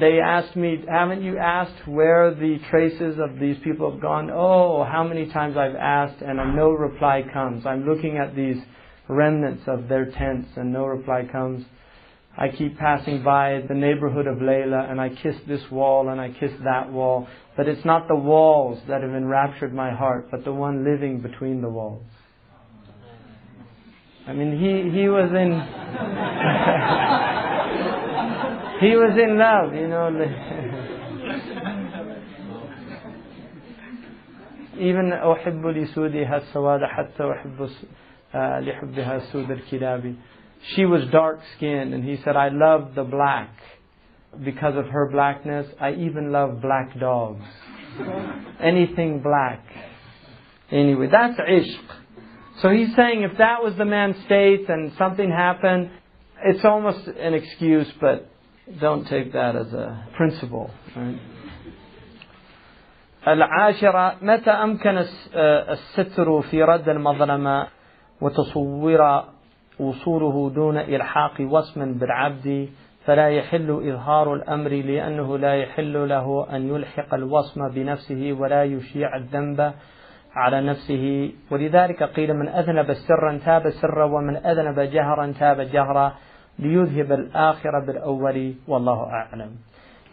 They 0.00 0.18
asked 0.18 0.56
me, 0.56 0.82
haven't 0.88 1.22
you 1.22 1.38
asked 1.38 1.86
where 1.86 2.34
the 2.34 2.58
traces 2.68 3.16
of 3.20 3.38
these 3.38 3.56
people 3.62 3.92
have 3.92 4.00
gone? 4.00 4.28
Oh, 4.32 4.82
how 4.82 5.04
many 5.04 5.30
times 5.30 5.56
I've 5.56 5.76
asked 5.76 6.20
and 6.20 6.56
no 6.56 6.70
reply 6.70 7.22
comes. 7.32 7.64
I'm 7.64 7.86
looking 7.86 8.18
at 8.18 8.34
these 8.34 8.56
remnants 9.08 9.62
of 9.68 9.88
their 9.88 10.06
tents 10.10 10.48
and 10.56 10.72
no 10.72 10.86
reply 10.86 11.28
comes. 11.30 11.64
I 12.38 12.48
keep 12.48 12.76
passing 12.78 13.22
by 13.22 13.62
the 13.68 13.74
neighborhood 13.74 14.26
of 14.26 14.38
Layla 14.38 14.90
and 14.90 15.00
I 15.00 15.08
kiss 15.08 15.36
this 15.46 15.60
wall 15.70 16.08
and 16.08 16.20
I 16.20 16.30
kiss 16.30 16.50
that 16.64 16.90
wall. 16.90 17.28
But 17.56 17.68
it's 17.68 17.84
not 17.84 18.08
the 18.08 18.16
walls 18.16 18.80
that 18.88 19.02
have 19.02 19.10
enraptured 19.10 19.72
my 19.72 19.92
heart, 19.92 20.28
but 20.30 20.44
the 20.44 20.52
one 20.52 20.84
living 20.84 21.20
between 21.20 21.62
the 21.62 21.68
walls. 21.68 22.02
I 24.26 24.32
mean, 24.32 24.52
he, 24.58 24.90
he 24.98 25.08
was 25.08 25.30
in, 25.30 25.52
he 28.80 28.96
was 28.96 29.16
in 29.22 29.38
love, 29.38 29.74
you 29.74 29.86
know. 29.86 30.10
even 34.78 35.12
أحب 35.12 35.66
لسودها 35.66 36.36
السواد 36.36 36.84
حتى 36.84 37.32
أحب 37.32 37.68
لحبها 38.34 39.18
سود 39.18 39.50
الكلاب 39.50 40.14
she 40.74 40.84
was 40.84 41.02
dark 41.10 41.40
skinned, 41.56 41.92
and 41.94 42.04
he 42.04 42.16
said, 42.24 42.36
I 42.36 42.48
love 42.48 42.94
the 42.94 43.04
black. 43.04 43.50
Because 44.44 44.76
of 44.76 44.86
her 44.86 45.08
blackness, 45.10 45.66
I 45.80 45.92
even 45.92 46.32
love 46.32 46.60
black 46.60 46.98
dogs. 46.98 47.44
Anything 48.60 49.20
black. 49.20 49.64
Anyway, 50.70 51.08
that's 51.10 51.38
ishq. 51.38 51.78
So 52.60 52.70
he's 52.70 52.94
saying 52.96 53.22
if 53.22 53.38
that 53.38 53.62
was 53.62 53.76
the 53.76 53.84
man's 53.84 54.16
state 54.24 54.68
and 54.68 54.92
something 54.98 55.30
happened, 55.30 55.90
it's 56.44 56.64
almost 56.64 57.06
an 57.06 57.34
excuse, 57.34 57.90
but 58.00 58.28
don't 58.80 59.06
take 59.06 59.32
that 59.32 59.54
as 59.54 59.72
a 59.72 60.08
principle. 60.16 60.70
Right? 60.96 61.20
العاشرة 63.26 64.16
متى 64.22 64.50
أمكن 64.50 65.04
الستر 65.34 66.42
في 66.42 66.62
رد 66.62 66.88
المظلمة 66.88 67.66
وتصور 68.20 69.24
وصوله 69.79 70.51
دون 70.55 70.77
إلحاق 70.77 71.33
وصم 71.39 71.93
بالعبد 71.93 72.69
فلا 73.05 73.29
يحل 73.29 73.69
إظهار 73.89 74.33
الأمر 74.33 74.69
لأنه 74.69 75.37
لا 75.37 75.55
يحل 75.55 76.09
له 76.09 76.47
أن 76.55 76.69
يلحق 76.69 77.13
الوصم 77.13 77.69
بنفسه 77.69 78.35
ولا 78.39 78.63
يشيع 78.63 79.15
الذنب 79.15 79.73
على 80.35 80.61
نفسه. 80.61 81.31
ولذلك 81.51 82.03
قيل 82.03 82.33
من 82.33 82.47
أذنب 82.47 82.93
سرا 82.93 83.39
تاب 83.45 83.69
سرا 83.69 84.05
ومن 84.05 84.35
أذنب 84.35 84.79
جهرا 84.79 85.33
تاب 85.39 85.61
جهرا 85.61 86.13
ليذهب 86.59 87.11
الآخر 87.11 87.79
بالأول 87.87 88.53
والله 88.67 89.05
أعلم. 89.11 89.51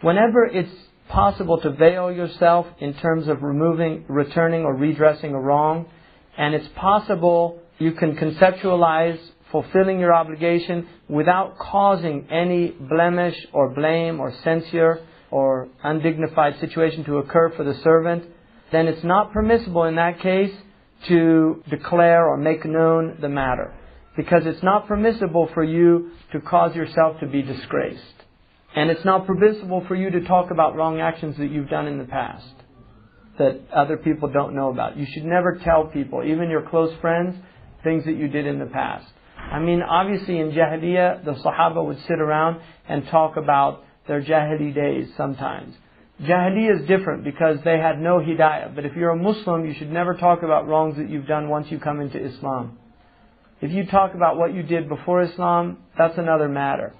Whenever 0.01 0.45
it's 0.51 0.77
possible 1.09 1.59
to 1.61 1.69
veil 1.71 2.11
yourself 2.11 2.65
in 2.79 2.93
terms 2.93 3.27
of 3.27 3.43
removing, 3.43 4.05
returning 4.07 4.63
or 4.63 4.75
redressing 4.75 5.33
a 5.33 5.39
wrong, 5.39 5.85
and 6.37 6.55
it's 6.55 6.67
possible 6.75 7.57
you 7.79 7.91
can 7.91 8.15
conceptualize 8.15 9.19
fulfilling 9.51 9.99
your 9.99 10.13
obligation 10.13 10.87
without 11.07 11.57
causing 11.57 12.27
any 12.29 12.69
blemish 12.69 13.35
or 13.53 13.73
blame 13.73 14.19
or 14.19 14.33
censure 14.43 14.99
or 15.31 15.67
undignified 15.83 16.59
situation 16.59 17.03
to 17.05 17.17
occur 17.17 17.49
for 17.55 17.63
the 17.63 17.75
servant, 17.83 18.23
then 18.71 18.87
it's 18.87 19.03
not 19.03 19.31
permissible 19.31 19.83
in 19.85 19.95
that 19.95 20.19
case 20.19 20.53
to 21.07 21.63
declare 21.69 22.27
or 22.27 22.37
make 22.37 22.65
known 22.65 23.17
the 23.21 23.29
matter. 23.29 23.73
Because 24.15 24.43
it's 24.45 24.63
not 24.63 24.87
permissible 24.87 25.49
for 25.53 25.63
you 25.63 26.11
to 26.31 26.39
cause 26.41 26.75
yourself 26.75 27.19
to 27.19 27.27
be 27.27 27.41
disgraced. 27.41 28.01
And 28.75 28.89
it's 28.89 29.05
not 29.05 29.27
permissible 29.27 29.85
for 29.87 29.95
you 29.95 30.09
to 30.09 30.21
talk 30.21 30.51
about 30.51 30.75
wrong 30.75 30.99
actions 30.99 31.37
that 31.37 31.51
you've 31.51 31.69
done 31.69 31.87
in 31.87 31.97
the 31.97 32.05
past 32.05 32.45
that 33.37 33.61
other 33.73 33.97
people 33.97 34.29
don't 34.29 34.55
know 34.55 34.69
about. 34.69 34.97
You 34.97 35.05
should 35.13 35.25
never 35.25 35.59
tell 35.63 35.85
people, 35.85 36.23
even 36.23 36.49
your 36.49 36.67
close 36.67 36.91
friends, 36.99 37.35
things 37.83 38.03
that 38.05 38.17
you 38.17 38.27
did 38.27 38.47
in 38.47 38.59
the 38.59 38.65
past. 38.65 39.07
I 39.51 39.59
mean, 39.59 39.81
obviously 39.81 40.39
in 40.39 40.51
Jahiliyyah, 40.51 41.23
the 41.23 41.33
Sahaba 41.35 41.85
would 41.85 41.99
sit 42.01 42.19
around 42.19 42.61
and 42.87 43.07
talk 43.07 43.37
about 43.37 43.83
their 44.07 44.21
Jahili 44.21 44.73
days 44.73 45.09
sometimes. 45.15 45.75
Jahiliyyah 46.21 46.81
is 46.81 46.87
different 46.87 47.23
because 47.23 47.57
they 47.63 47.77
had 47.77 47.99
no 47.99 48.19
hidayah. 48.19 48.75
But 48.75 48.85
if 48.85 48.95
you're 48.95 49.11
a 49.11 49.15
Muslim, 49.15 49.65
you 49.65 49.73
should 49.73 49.91
never 49.91 50.15
talk 50.15 50.43
about 50.43 50.67
wrongs 50.67 50.97
that 50.97 51.09
you've 51.09 51.27
done 51.27 51.47
once 51.47 51.69
you 51.69 51.79
come 51.79 52.01
into 52.01 52.23
Islam. 52.23 52.77
If 53.61 53.71
you 53.71 53.85
talk 53.85 54.15
about 54.15 54.37
what 54.37 54.53
you 54.53 54.63
did 54.63 54.89
before 54.89 55.21
Islam, 55.21 55.77
that's 55.97 56.17
another 56.17 56.49
matter. 56.49 56.93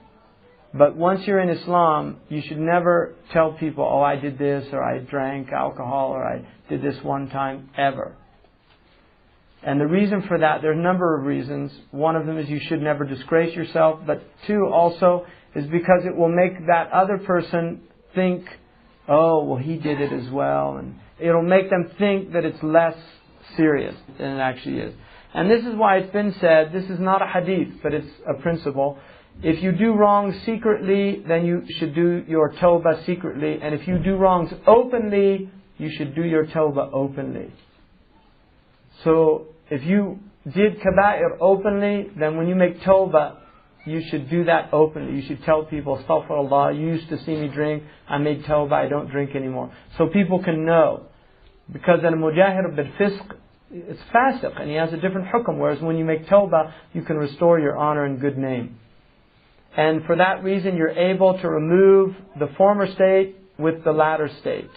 But 0.74 0.96
once 0.96 1.26
you're 1.26 1.40
in 1.40 1.49
Islam, 1.49 2.17
you 2.30 2.42
should 2.42 2.60
never 2.60 3.15
tell 3.31 3.53
people, 3.53 3.83
oh, 3.83 4.01
I 4.01 4.15
did 4.15 4.38
this, 4.38 4.67
or 4.72 4.83
I 4.83 4.99
drank 4.99 5.51
alcohol, 5.51 6.12
or 6.12 6.24
I 6.24 6.46
did 6.69 6.81
this 6.81 7.01
one 7.03 7.30
time, 7.30 7.69
ever. 7.78 8.15
And 9.63 9.81
the 9.81 9.88
reason 9.88 10.23
for 10.27 10.38
that, 10.38 10.61
there 10.61 10.72
are 10.72 10.79
a 10.79 10.81
number 10.81 11.17
of 11.17 11.25
reasons. 11.25 11.72
One 11.91 12.15
of 12.15 12.25
them 12.25 12.38
is 12.38 12.47
you 12.47 12.59
should 12.59 12.81
never 12.81 13.06
disgrace 13.06 13.56
yourself, 13.56 14.01
but 14.06 14.22
two 14.45 14.67
also 14.72 15.25
is 15.56 15.65
because 15.65 16.06
it 16.06 16.15
will 16.15 16.29
make 16.29 16.67
that 16.67 16.91
other 16.91 17.17
person 17.17 17.81
think, 18.13 18.45
oh, 19.07 19.43
well, 19.43 19.57
he 19.57 19.77
did 19.77 19.99
it 19.99 20.13
as 20.13 20.29
well. 20.29 20.77
And 20.77 20.95
it'll 21.19 21.41
make 21.41 21.69
them 21.69 21.91
think 21.97 22.33
that 22.33 22.45
it's 22.45 22.61
less 22.61 22.95
serious 23.56 23.95
than 24.19 24.38
it 24.38 24.40
actually 24.40 24.79
is. 24.79 24.93
And 25.33 25.49
this 25.49 25.65
is 25.65 25.75
why 25.75 25.97
it's 25.97 26.13
been 26.13 26.35
said, 26.40 26.72
this 26.72 26.90
is 26.90 26.99
not 26.99 27.22
a 27.22 27.27
hadith, 27.27 27.81
but 27.81 27.93
it's 27.93 28.07
a 28.27 28.35
principle. 28.41 28.97
If 29.43 29.61
you 29.61 29.72
do 29.72 29.93
wrong 29.93 30.33
secretly, 30.45 31.23
then 31.27 31.45
you 31.45 31.63
should 31.77 31.93
do 31.93 32.23
your 32.27 32.53
tawbah 32.53 33.06
secretly. 33.06 33.59
And 33.61 33.75
if 33.75 33.88
you 33.88 33.99
do 33.99 34.15
wrongs 34.15 34.51
openly, 34.65 35.51
you 35.77 35.91
should 35.95 36.15
do 36.15 36.23
your 36.23 36.45
tawbah 36.47 36.91
openly. 36.91 37.51
So 39.03 39.47
if 39.69 39.83
you 39.83 40.19
did 40.46 40.80
kaba'ir 40.80 41.38
openly, 41.40 42.10
then 42.17 42.38
when 42.38 42.47
you 42.47 42.56
make 42.56 42.80
tawbah, 42.81 43.38
you 43.85 44.01
should 44.10 44.30
do 44.30 44.46
that 44.46 44.74
openly. 44.74 45.15
You 45.15 45.28
should 45.28 45.44
tell 45.44 45.65
people, 45.65 45.97
Astaghfirullah, 45.97 46.78
you 46.78 46.88
used 46.88 47.10
to 47.10 47.24
see 47.24 47.35
me 47.35 47.47
drink, 47.47 47.83
I 48.08 48.17
made 48.17 48.44
tawbah, 48.44 48.74
I 48.74 48.88
don't 48.88 49.10
drink 49.10 49.35
anymore. 49.35 49.72
So 49.97 50.08
people 50.08 50.44
can 50.44 50.65
know. 50.65 51.08
Because 51.72 51.99
al 52.03 52.13
mujahir 52.13 52.76
bil 52.76 52.85
fisq, 52.99 53.35
it's 53.72 54.01
fasiq, 54.13 54.60
and 54.60 54.69
he 54.69 54.76
has 54.78 54.94
a 54.94 54.97
different 54.97 55.28
hukum, 55.28 55.58
whereas 55.58 55.81
when 55.81 55.97
you 55.97 56.06
make 56.06 56.26
tawbah, 56.28 56.74
you 56.94 57.01
can 57.01 57.17
restore 57.17 57.60
your 57.60 57.78
honor 57.78 58.06
and 58.06 58.19
good 58.19 58.38
name. 58.38 58.80
And 59.76 60.03
for 60.06 60.15
that 60.15 60.44
reason, 60.44 60.76
you're 60.76 60.90
able 60.90 61.40
to 61.40 61.47
remove 61.47 62.15
the 62.40 62.47
former 62.58 62.92
state 62.94 63.35
with 63.60 63.83
the 63.83 63.92
latter 63.92 64.30
state. 64.40 64.69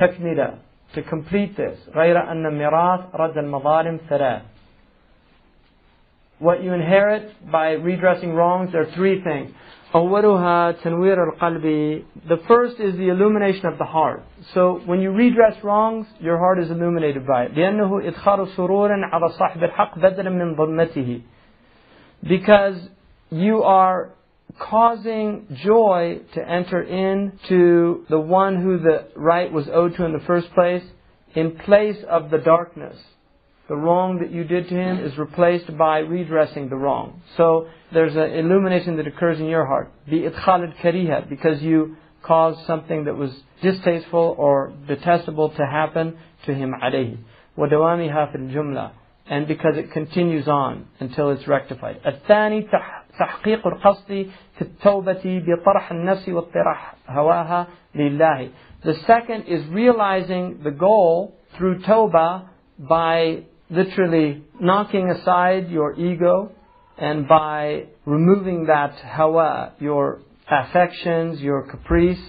Takmila 0.00 0.60
to 0.93 1.01
complete 1.03 1.55
this 1.57 1.77
غير 1.95 2.31
أن 2.31 2.57
ميراث 2.57 3.15
رد 3.15 3.37
المظالم 3.37 3.99
ثلاث 4.09 4.41
what 6.39 6.61
you 6.63 6.73
inherit 6.73 7.31
by 7.51 7.71
redressing 7.71 8.33
wrongs 8.33 8.71
there 8.71 8.81
are 8.81 8.91
three 8.95 9.21
things 9.23 9.51
أولها 9.95 10.71
تنوير 10.71 11.23
القلب 11.23 12.03
the 12.27 12.37
first 12.47 12.79
is 12.79 12.95
the 12.97 13.07
illumination 13.09 13.65
of 13.65 13.77
the 13.77 13.85
heart 13.85 14.23
so 14.53 14.81
when 14.85 14.99
you 15.01 15.11
redress 15.11 15.55
wrongs 15.63 16.05
your 16.19 16.37
heart 16.37 16.59
is 16.59 16.69
illuminated 16.69 17.25
by 17.25 17.43
it 17.45 17.51
لأنه 17.51 18.07
إدخال 18.07 18.47
سرور 18.47 18.89
على 18.91 19.29
صاحب 19.29 19.63
الحق 19.63 19.99
بدلا 19.99 20.29
من 20.29 20.55
ظلمته 20.55 21.21
because 22.23 22.89
you 23.31 23.63
are 23.63 24.09
causing 24.59 25.47
joy 25.63 26.19
to 26.33 26.47
enter 26.47 26.81
into 26.81 28.05
the 28.09 28.19
one 28.19 28.61
who 28.61 28.79
the 28.79 29.07
right 29.15 29.51
was 29.51 29.67
owed 29.71 29.95
to 29.95 30.05
in 30.05 30.13
the 30.13 30.23
first 30.25 30.51
place 30.53 30.83
in 31.35 31.57
place 31.57 31.97
of 32.09 32.29
the 32.31 32.37
darkness. 32.37 32.95
The 33.67 33.75
wrong 33.75 34.19
that 34.19 34.31
you 34.31 34.43
did 34.43 34.69
to 34.69 34.75
him 34.75 35.03
is 35.03 35.17
replaced 35.17 35.75
by 35.75 35.99
redressing 35.99 36.69
the 36.69 36.75
wrong. 36.75 37.21
So 37.35 37.67
there's 37.91 38.15
an 38.15 38.31
illumination 38.31 38.97
that 38.97 39.07
occurs 39.07 39.39
in 39.39 39.47
your 39.47 39.65
heart. 39.65 39.91
بإدخال 40.07 40.73
الكريهة 40.73 41.29
because 41.29 41.61
you 41.61 41.97
caused 42.23 42.65
something 42.65 43.05
that 43.05 43.15
was 43.15 43.31
distasteful 43.61 44.35
or 44.37 44.73
detestable 44.87 45.49
to 45.49 45.65
happen 45.65 46.17
to 46.45 46.53
him 46.53 46.73
عليه. 46.81 47.17
ودوامها 47.57 48.31
في 48.31 48.35
الجملة 48.35 48.91
and 49.27 49.47
because 49.47 49.75
it 49.75 49.91
continues 49.91 50.47
on 50.47 50.85
until 50.99 51.31
it's 51.31 51.47
rectified. 51.47 51.99
الثاني 52.05 52.69
تحقيق 53.19 53.67
القصد 53.67 54.27
في 54.55 54.61
التوبة 54.61 55.43
بطرح 55.47 55.91
النفس 55.91 56.29
واطرح 56.29 56.95
هواها 57.09 57.67
لله. 57.95 58.49
The 58.83 58.93
second 59.07 59.43
is 59.47 59.65
realizing 59.71 60.59
the 60.63 60.71
goal 60.71 61.33
through 61.57 61.79
tawbah 61.79 62.47
by 62.79 63.43
literally 63.69 64.43
knocking 64.59 65.09
aside 65.09 65.69
your 65.69 65.93
ego 65.93 66.51
and 66.97 67.27
by 67.27 67.85
removing 68.05 68.67
that 68.67 68.93
hawa, 68.99 69.73
your 69.79 70.19
affections, 70.47 71.41
your 71.41 71.63
caprice, 71.63 72.21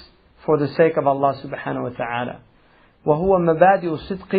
for 0.44 0.58
the 0.58 0.68
sake 0.68 0.96
of 0.96 1.06
Allah 1.06 1.34
subhanahu 1.44 1.82
wa 1.82 1.90
ta'ala. 1.90 2.40
وهو 3.06 3.38
مبادئ 3.38 3.92
الصدق 3.92 4.34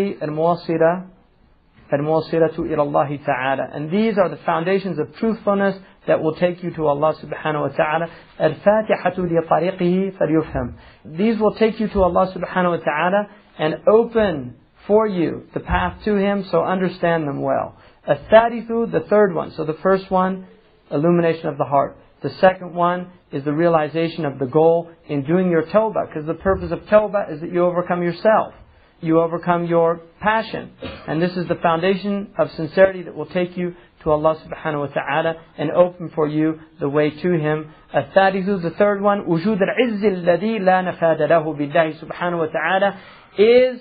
الموصلة 1.93 2.49
الموصلة 2.57 2.59
إلى 2.59 2.81
الله 2.81 3.19
تعالى. 3.25 3.75
And 3.75 3.91
these 3.91 4.17
are 4.17 4.29
the 4.29 4.37
foundations 4.45 4.99
of 4.99 5.15
truthfulness 5.15 5.75
that 6.05 6.21
will 6.21 6.35
take 6.35 6.63
you 6.63 6.71
to 6.71 6.87
Allah 6.87 7.15
subhanahu 7.15 7.61
wa 7.61 7.67
ta'ala. 7.69 8.09
الفاتحة 8.39 9.15
لطريقه 9.17 10.17
فليفهم. 10.17 10.73
These 11.05 11.39
will 11.39 11.53
take 11.53 11.79
you 11.79 11.87
to 11.89 12.03
Allah 12.03 12.33
subhanahu 12.33 12.77
wa 12.77 12.83
ta'ala 12.83 13.29
and 13.57 13.75
open 13.87 14.55
for 14.85 15.07
you 15.07 15.47
the 15.53 15.59
path 15.59 16.03
to 16.05 16.15
Him, 16.15 16.45
so 16.51 16.63
understand 16.63 17.27
them 17.27 17.41
well. 17.41 17.75
الثالث, 18.07 18.91
the 18.91 19.05
third 19.09 19.33
one. 19.33 19.51
So 19.51 19.63
the 19.63 19.77
first 19.81 20.09
one, 20.11 20.47
illumination 20.91 21.47
of 21.47 21.57
the 21.57 21.65
heart. 21.65 21.97
The 22.21 22.29
second 22.41 22.73
one 22.73 23.11
is 23.31 23.43
the 23.43 23.53
realization 23.53 24.25
of 24.25 24.39
the 24.39 24.45
goal 24.45 24.89
in 25.07 25.23
doing 25.23 25.51
your 25.51 25.63
tawbah, 25.63 26.07
because 26.07 26.25
the 26.25 26.33
purpose 26.33 26.71
of 26.71 26.79
tawbah 26.81 27.31
is 27.31 27.41
that 27.41 27.51
you 27.51 27.63
overcome 27.63 28.01
yourself. 28.01 28.53
You 29.01 29.21
overcome 29.21 29.65
your 29.65 30.01
passion. 30.19 30.71
And 31.07 31.21
this 31.21 31.35
is 31.37 31.47
the 31.47 31.55
foundation 31.55 32.33
of 32.37 32.51
sincerity 32.51 33.03
that 33.03 33.15
will 33.15 33.27
take 33.27 33.55
you 33.55 33.75
to 34.03 34.11
Allah 34.11 34.37
subhanahu 34.43 34.87
wa 34.87 34.93
ta'ala 34.93 35.35
and 35.57 35.71
open 35.71 36.09
for 36.15 36.27
you 36.27 36.59
the 36.79 36.89
way 36.89 37.11
to 37.11 37.31
Him. 37.31 37.73
الثالث, 37.93 38.61
the 38.63 38.71
third 38.71 39.01
one, 39.01 39.25
وجود 39.25 39.59
العز 39.61 40.03
الذي 40.03 40.59
لا 40.59 40.81
نفاد 40.81 41.21
له 41.21 41.57
بالله 41.57 42.01
سبحانه 42.01 42.37
وتعالى 42.37 42.97
is 43.37 43.79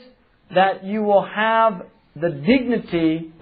that 0.54 0.84
you 0.84 1.02
will 1.02 1.24
have 1.24 1.82
the 2.14 2.30
dignity 2.30 3.32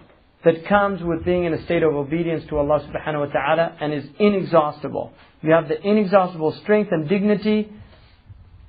that 0.45 0.67
comes 0.67 1.03
with 1.03 1.25
being 1.25 1.45
in 1.45 1.55
a 1.55 1.65
state 1.65 1.83
of 1.83 1.95
obedience 1.95 2.45
to 2.49 2.59
Allah 2.59 2.81
subhanahu 2.81 3.27
wa 3.27 3.33
ta'ala 3.33 3.77
and 3.81 3.93
is 3.93 4.05
inexhaustible. 4.19 5.13
You 5.43 5.53
have 5.53 5.69
the 5.69 5.81
inexhaustible 5.81 6.53
strength 6.63 6.91
and 6.93 7.09
dignity 7.09 7.73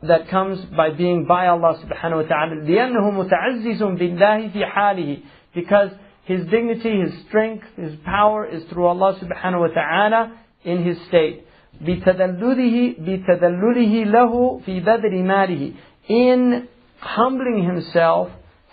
that 0.04 0.30
comes 0.30 0.64
by 0.66 0.92
being 0.92 1.26
by 1.26 1.48
Allah 1.48 1.82
subhanahu 1.84 2.24
wa 2.24 2.28
ta'ala. 2.28 2.56
لأنه 2.56 3.12
متعزز 3.12 3.84
بالله 3.84 4.52
في 4.54 4.66
حاله 4.66 5.22
because 5.54 5.92
his 6.26 6.46
dignity, 6.48 7.02
his 7.02 7.14
strength, 7.28 7.66
his 7.78 7.96
power 8.04 8.46
is 8.46 8.64
through 8.66 8.88
Allah 8.88 9.18
subhanahu 9.20 9.60
wa 9.62 9.68
ta'ala 9.68 10.38
in 10.64 10.84
his 10.84 10.98
state. 11.08 11.46
بتذلله 11.82 12.96
بتذلله 13.00 14.04
له 14.04 14.62
في 14.66 14.80
بذل 14.80 15.24
ماله 15.24 15.74
in 16.08 16.68
humbling 17.00 17.64
himself 17.64 18.30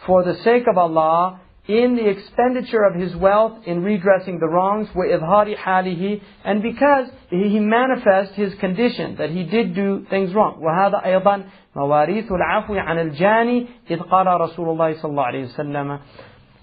for 0.06 0.22
the 0.24 0.35
sake 0.42 0.65
of 0.68 0.78
Allah 0.78 1.40
in 1.68 1.94
the 1.94 2.08
expenditure 2.08 2.83
of 2.83 2.94
his 2.94 3.15
wealth 3.15 3.58
in 3.67 3.85
redressing 3.85 4.40
the 4.40 4.49
wrongs, 4.49 4.88
وإظهار 4.88 5.56
حاله, 5.56 6.20
and 6.44 6.60
because 6.62 7.08
he 7.31 7.60
manifests 7.60 8.35
his 8.35 8.52
condition 8.56 9.17
that 9.17 9.31
he 9.31 9.44
did 9.44 9.74
do 9.74 10.04
things 10.10 10.35
wrong. 10.35 10.60
وهذا 10.60 11.04
أيضا 11.04 11.44
مواريث 11.76 12.33
العفو 12.33 12.74
عن 12.74 12.99
الجاني 12.99 13.67
إذ 13.90 14.01
قال 14.01 14.26
رسول 14.26 14.68
الله 14.68 14.92
صلى 14.92 15.10
الله 15.10 15.24
عليه 15.24 15.44
وسلم 15.44 15.99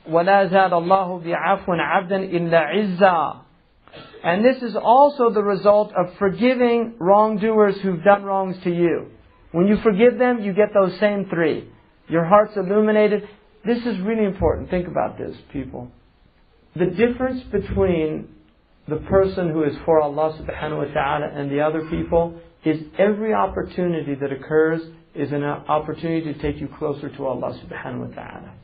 ولا 0.09 0.45
زاد 0.45 0.73
الله 0.73 1.19
بعفو 1.25 1.73
عبدا 1.73 2.17
إلا 2.17 2.59
عزا 2.59 3.33
And 4.23 4.43
this 4.43 4.61
is 4.61 4.75
also 4.75 5.29
the 5.29 5.41
result 5.41 5.93
of 5.95 6.13
forgiving 6.19 6.95
wrongdoers 6.99 7.79
who've 7.81 8.03
done 8.03 8.23
wrongs 8.23 8.57
to 8.63 8.69
you. 8.69 9.07
When 9.51 9.67
you 9.67 9.77
forgive 9.77 10.19
them, 10.19 10.41
you 10.41 10.53
get 10.53 10.73
those 10.73 10.99
same 10.99 11.25
three. 11.29 11.69
Your 12.07 12.25
heart's 12.25 12.55
illuminated. 12.55 13.27
this 13.66 13.78
is 13.78 13.98
really 14.00 14.24
important. 14.24 14.70
Think 14.70 14.88
about 14.88 15.16
this, 15.18 15.34
people. 15.52 15.90
The 16.76 16.86
difference 16.86 17.42
between 17.50 18.28
the 18.88 18.96
person 18.96 19.50
who 19.50 19.64
is 19.64 19.74
for 19.84 20.00
Allah 20.00 20.38
subhanahu 20.38 20.88
wa 20.88 20.92
ta'ala 20.92 21.28
and 21.32 21.50
the 21.50 21.60
other 21.60 21.88
people 21.88 22.38
is 22.64 22.82
every 22.98 23.32
opportunity 23.32 24.14
that 24.14 24.32
occurs 24.32 24.82
is 25.14 25.32
an 25.32 25.44
opportunity 25.44 26.32
to 26.32 26.38
take 26.40 26.60
you 26.60 26.68
closer 26.78 27.08
to 27.08 27.26
Allah 27.26 27.58
subhanahu 27.64 28.08
wa 28.08 28.14
ta'ala. 28.14 28.54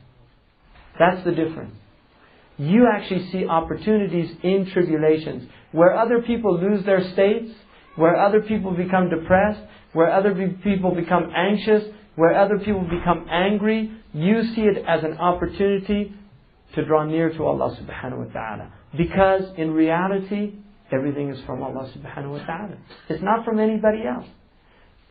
That's 0.99 1.23
the 1.23 1.31
difference. 1.31 1.73
You 2.57 2.87
actually 2.91 3.31
see 3.31 3.47
opportunities 3.47 4.29
in 4.43 4.69
tribulations. 4.71 5.49
Where 5.71 5.97
other 5.97 6.21
people 6.21 6.59
lose 6.59 6.85
their 6.85 7.11
states, 7.13 7.51
where 7.95 8.17
other 8.17 8.41
people 8.41 8.71
become 8.71 9.09
depressed, 9.09 9.61
where 9.93 10.11
other 10.11 10.35
people 10.63 10.93
become 10.93 11.31
anxious, 11.35 11.83
where 12.21 12.37
other 12.37 12.59
people 12.59 12.81
become 12.81 13.25
angry, 13.31 13.91
you 14.13 14.43
see 14.53 14.61
it 14.61 14.85
as 14.87 15.03
an 15.03 15.17
opportunity 15.17 16.13
to 16.75 16.85
draw 16.85 17.03
near 17.03 17.33
to 17.33 17.43
Allah 17.43 17.75
subhanahu 17.81 18.27
wa 18.27 18.31
ta'ala. 18.31 18.71
Because 18.95 19.41
in 19.57 19.71
reality, 19.71 20.53
everything 20.91 21.31
is 21.31 21.43
from 21.47 21.63
Allah 21.63 21.91
subhanahu 21.97 22.33
wa 22.37 22.45
ta'ala. 22.45 22.77
It's 23.09 23.23
not 23.23 23.43
from 23.43 23.57
anybody 23.57 24.03
else. 24.05 24.27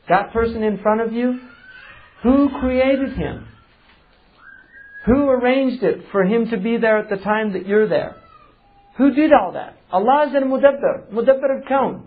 That 0.08 0.32
person 0.32 0.62
in 0.62 0.78
front 0.78 1.00
of 1.00 1.12
you, 1.12 1.40
who 2.22 2.48
created 2.60 3.14
him? 3.14 3.48
Who 5.06 5.30
arranged 5.30 5.82
it 5.82 6.04
for 6.12 6.22
him 6.22 6.48
to 6.50 6.58
be 6.58 6.76
there 6.76 6.98
at 6.98 7.10
the 7.10 7.16
time 7.16 7.54
that 7.54 7.66
you're 7.66 7.88
there? 7.88 8.14
Who 8.98 9.12
did 9.14 9.32
all 9.32 9.54
that? 9.54 9.76
Allah 9.90 10.28
is 10.28 10.34
al-mudabbir, 10.36 11.10
mudabbir 11.12 11.62
al-kawn. 11.62 12.06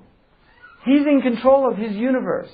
He's 0.85 1.05
in 1.05 1.19
control 1.21 1.69
of 1.69 1.77
His 1.77 1.91
universe. 1.91 2.51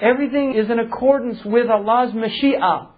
Everything 0.00 0.54
is 0.54 0.70
in 0.70 0.78
accordance 0.78 1.44
with 1.44 1.68
Allah's 1.70 2.12
mashi'a. 2.12 2.88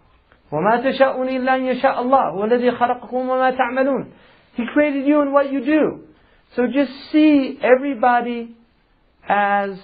وَمَا 0.53 0.83
تَشَاءُونَ 0.83 1.29
إِلَّا 1.29 1.81
يَشَاءَ 1.81 1.99
اللَّهُ 1.99 2.35
وَالَّذِي 2.35 2.79
خَلَقَكُمْ 2.79 3.13
وَمَا 3.13 3.57
تَعْمَلُونَ 3.57 4.11
He 4.55 4.65
created 4.73 5.07
you 5.07 5.21
and 5.21 5.33
what 5.33 5.53
you 5.53 5.65
do. 5.65 6.05
So 6.57 6.67
just 6.67 6.91
see 7.13 7.59
everybody 7.63 8.57
as 9.29 9.79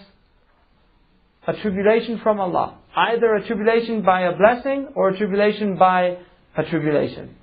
a 1.47 1.53
tribulation 1.53 2.19
from 2.23 2.41
Allah. 2.41 2.79
Either 2.97 3.35
a 3.35 3.47
tribulation 3.47 4.03
by 4.03 4.23
a 4.23 4.37
blessing 4.37 4.89
or 4.95 5.11
a 5.11 5.19
tribulation 5.19 5.77
by 5.77 6.19
a 6.57 6.65
tribulation. 6.65 7.37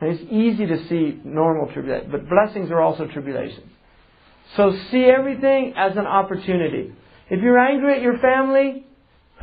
And 0.00 0.10
it's 0.10 0.32
easy 0.32 0.66
to 0.66 0.88
see 0.88 1.20
normal 1.24 1.72
tribulation, 1.72 2.10
but 2.10 2.28
blessings 2.28 2.70
are 2.70 2.80
also 2.80 3.06
tribulations. 3.06 3.70
So 4.56 4.76
see 4.90 5.04
everything 5.04 5.74
as 5.76 5.96
an 5.96 6.06
opportunity. 6.06 6.92
If 7.30 7.42
you're 7.42 7.58
angry 7.58 7.94
at 7.94 8.02
your 8.02 8.18
family, 8.18 8.86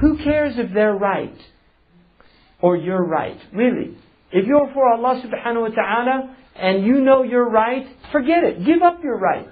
who 0.02 0.18
cares 0.18 0.56
if 0.58 0.74
they're 0.74 0.96
right? 0.96 1.38
Or 2.60 2.76
you're 2.76 3.06
right? 3.06 3.38
Really. 3.54 3.98
If 4.32 4.48
you're 4.48 4.72
for 4.74 4.92
Allah 4.92 5.24
subhanahu 5.24 5.70
wa 5.70 5.76
ta'ala 5.76 6.36
and 6.56 6.86
you 6.86 7.02
know 7.02 7.24
you're 7.24 7.50
right, 7.50 7.86
forget 8.12 8.44
it. 8.44 8.66
Give 8.66 8.82
up 8.82 9.04
your 9.04 9.18
right. 9.18 9.48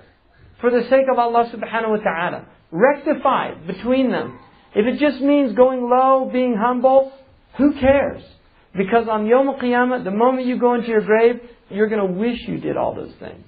For 0.59 0.71
the 0.71 0.87
sake 0.89 1.05
of 1.11 1.19
Allah 1.19 1.51
subhanahu 1.53 1.89
wa 1.89 1.97
ta'ala. 1.97 2.47
Rectify 2.71 3.53
between 3.65 4.11
them. 4.11 4.39
If 4.75 4.85
it 4.85 4.99
just 4.99 5.21
means 5.21 5.55
going 5.55 5.87
low, 5.89 6.29
being 6.31 6.55
humble, 6.55 7.11
who 7.57 7.73
cares? 7.79 8.23
Because 8.75 9.07
on 9.07 9.25
Yom 9.25 9.47
Qiyamah, 9.59 10.03
the 10.03 10.11
moment 10.11 10.47
you 10.47 10.59
go 10.59 10.75
into 10.75 10.87
your 10.87 11.01
grave, 11.01 11.41
you're 11.69 11.89
going 11.89 12.07
to 12.07 12.19
wish 12.19 12.39
you 12.47 12.59
did 12.59 12.77
all 12.77 12.95
those 12.95 13.13
things. 13.19 13.43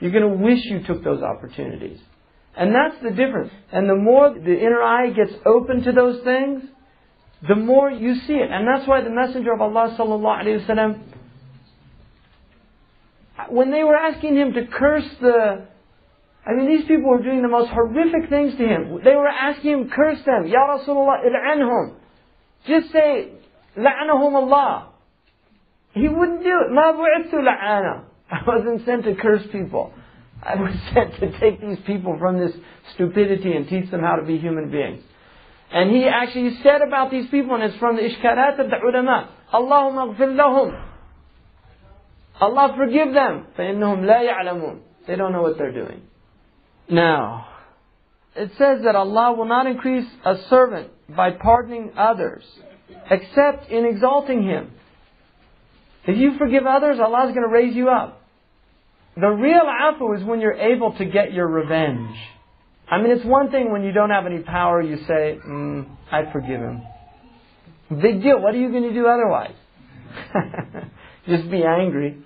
You're 0.00 0.12
going 0.12 0.28
to 0.28 0.44
wish 0.44 0.58
you 0.64 0.84
took 0.86 1.02
those 1.02 1.22
opportunities. 1.22 2.00
And 2.56 2.74
that's 2.74 3.02
the 3.02 3.10
difference. 3.10 3.50
And 3.72 3.88
the 3.88 3.96
more 3.96 4.32
the 4.32 4.58
inner 4.58 4.82
eye 4.82 5.10
gets 5.10 5.32
open 5.44 5.82
to 5.82 5.92
those 5.92 6.22
things, 6.22 6.62
the 7.46 7.56
more 7.56 7.90
you 7.90 8.14
see 8.26 8.34
it. 8.34 8.50
And 8.50 8.66
that's 8.66 8.86
why 8.88 9.02
the 9.02 9.10
Messenger 9.10 9.52
of 9.52 9.60
Allah 9.60 9.96
sallallahu 9.98 10.42
alaihi 10.42 10.66
wasallam, 10.66 11.00
when 13.50 13.70
they 13.70 13.82
were 13.82 13.96
asking 13.96 14.36
him 14.36 14.52
to 14.52 14.66
curse 14.66 15.08
the, 15.20 15.66
I 16.46 16.52
mean, 16.52 16.68
these 16.68 16.86
people 16.86 17.10
were 17.10 17.22
doing 17.22 17.42
the 17.42 17.48
most 17.48 17.70
horrific 17.70 18.30
things 18.30 18.54
to 18.56 18.66
him. 18.66 19.00
They 19.04 19.16
were 19.16 19.28
asking 19.28 19.70
him, 19.70 19.90
curse 19.90 20.18
them. 20.24 20.46
Ya 20.46 20.60
Rasulullah, 20.60 21.24
il'anhum. 21.26 21.94
Just 22.66 22.92
say, 22.92 23.30
la'anahum 23.76 24.34
Allah. 24.34 24.90
He 25.92 26.08
wouldn't 26.08 26.42
do 26.42 26.60
it. 26.66 26.72
Ma 26.72 26.92
bu'ithu 26.92 27.34
la'ana. 27.34 28.04
I 28.30 28.38
wasn't 28.46 28.84
sent 28.86 29.04
to 29.04 29.14
curse 29.16 29.42
people. 29.52 29.92
I 30.43 30.55
was 30.55 30.73
sent 30.93 31.19
to 31.19 31.39
take 31.39 31.59
these 31.61 31.79
people 31.85 32.17
from 32.17 32.39
this 32.39 32.51
stupidity 32.93 33.53
and 33.53 33.67
teach 33.67 33.91
them 33.91 34.01
how 34.01 34.15
to 34.15 34.25
be 34.25 34.37
human 34.37 34.71
beings. 34.71 35.03
And 35.71 35.91
he 35.91 36.05
actually 36.05 36.57
said 36.63 36.81
about 36.81 37.11
these 37.11 37.29
people, 37.29 37.55
and 37.55 37.63
it's 37.63 37.77
from 37.77 37.95
the 37.95 38.01
Ishkarat 38.01 38.59
of 38.59 38.69
the 38.69 38.77
ulama, 38.77 39.29
Allahumma 39.53 40.15
gfir 40.15 40.35
lahum. 40.35 40.85
Allah 42.39 42.73
forgive 42.75 43.13
them. 43.13 43.47
فَإِنَّهُمْ 43.57 43.99
لَا 44.01 44.27
يَعْلَمُونَ 44.27 44.79
They 45.07 45.15
don't 45.15 45.33
know 45.33 45.41
what 45.41 45.57
they're 45.57 45.73
doing. 45.73 46.01
Now, 46.89 47.47
it 48.35 48.51
says 48.57 48.83
that 48.83 48.95
Allah 48.95 49.33
will 49.33 49.47
not 49.47 49.67
increase 49.67 50.07
a 50.25 50.35
servant 50.49 50.89
by 51.15 51.31
pardoning 51.31 51.91
others, 51.97 52.43
except 53.11 53.69
in 53.69 53.85
exalting 53.85 54.43
him. 54.43 54.71
If 56.05 56.17
you 56.17 56.37
forgive 56.37 56.65
others, 56.65 56.99
Allah 56.99 57.27
is 57.27 57.35
going 57.35 57.47
to 57.47 57.53
raise 57.53 57.75
you 57.75 57.89
up. 57.89 58.21
The 59.16 59.28
real 59.28 59.62
afu 59.62 60.18
is 60.18 60.24
when 60.24 60.40
you're 60.40 60.54
able 60.54 60.92
to 60.98 61.04
get 61.04 61.32
your 61.32 61.46
revenge. 61.46 62.16
I 62.88 63.00
mean, 63.00 63.12
it's 63.12 63.24
one 63.24 63.50
thing 63.50 63.70
when 63.70 63.82
you 63.82 63.92
don't 63.92 64.10
have 64.10 64.26
any 64.26 64.40
power, 64.40 64.82
you 64.82 64.96
say, 65.06 65.38
mm, 65.46 65.86
I 66.10 66.30
forgive 66.32 66.60
him. 66.60 66.82
Big 68.02 68.22
deal. 68.22 68.40
What 68.40 68.54
are 68.54 68.58
you 68.58 68.70
going 68.70 68.82
to 68.84 68.92
do 68.92 69.06
otherwise? 69.06 69.54
Just 71.28 71.50
be 71.50 71.62
angry. 71.64 72.18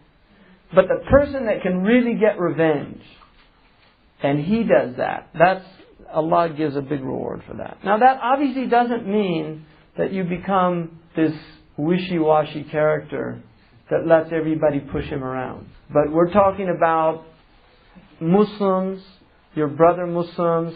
But 0.74 0.86
the 0.88 1.04
person 1.10 1.46
that 1.46 1.62
can 1.62 1.82
really 1.82 2.18
get 2.18 2.38
revenge, 2.38 3.02
and 4.22 4.44
he 4.44 4.64
does 4.64 4.96
that, 4.96 5.30
that's, 5.38 5.64
Allah 6.12 6.50
gives 6.56 6.74
a 6.74 6.80
big 6.80 7.02
reward 7.02 7.42
for 7.46 7.54
that. 7.54 7.78
Now 7.84 7.98
that 7.98 8.18
obviously 8.22 8.66
doesn't 8.66 9.06
mean 9.06 9.66
that 9.96 10.12
you 10.12 10.24
become 10.24 11.00
this 11.14 11.32
wishy-washy 11.76 12.64
character 12.64 13.42
that 13.90 14.06
lets 14.06 14.30
everybody 14.32 14.80
push 14.80 15.04
him 15.04 15.22
around. 15.22 15.68
But 15.91 16.11
we're 16.11 16.31
talking 16.31 16.69
about 16.75 17.23
Muslims, 18.19 19.01
your 19.55 19.67
brother 19.67 20.05
Muslims. 20.07 20.73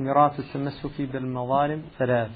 ميراث 0.00 0.40
التمسك 0.40 1.12
بالمظالم 1.12 1.82
ثلاث. 1.98 2.30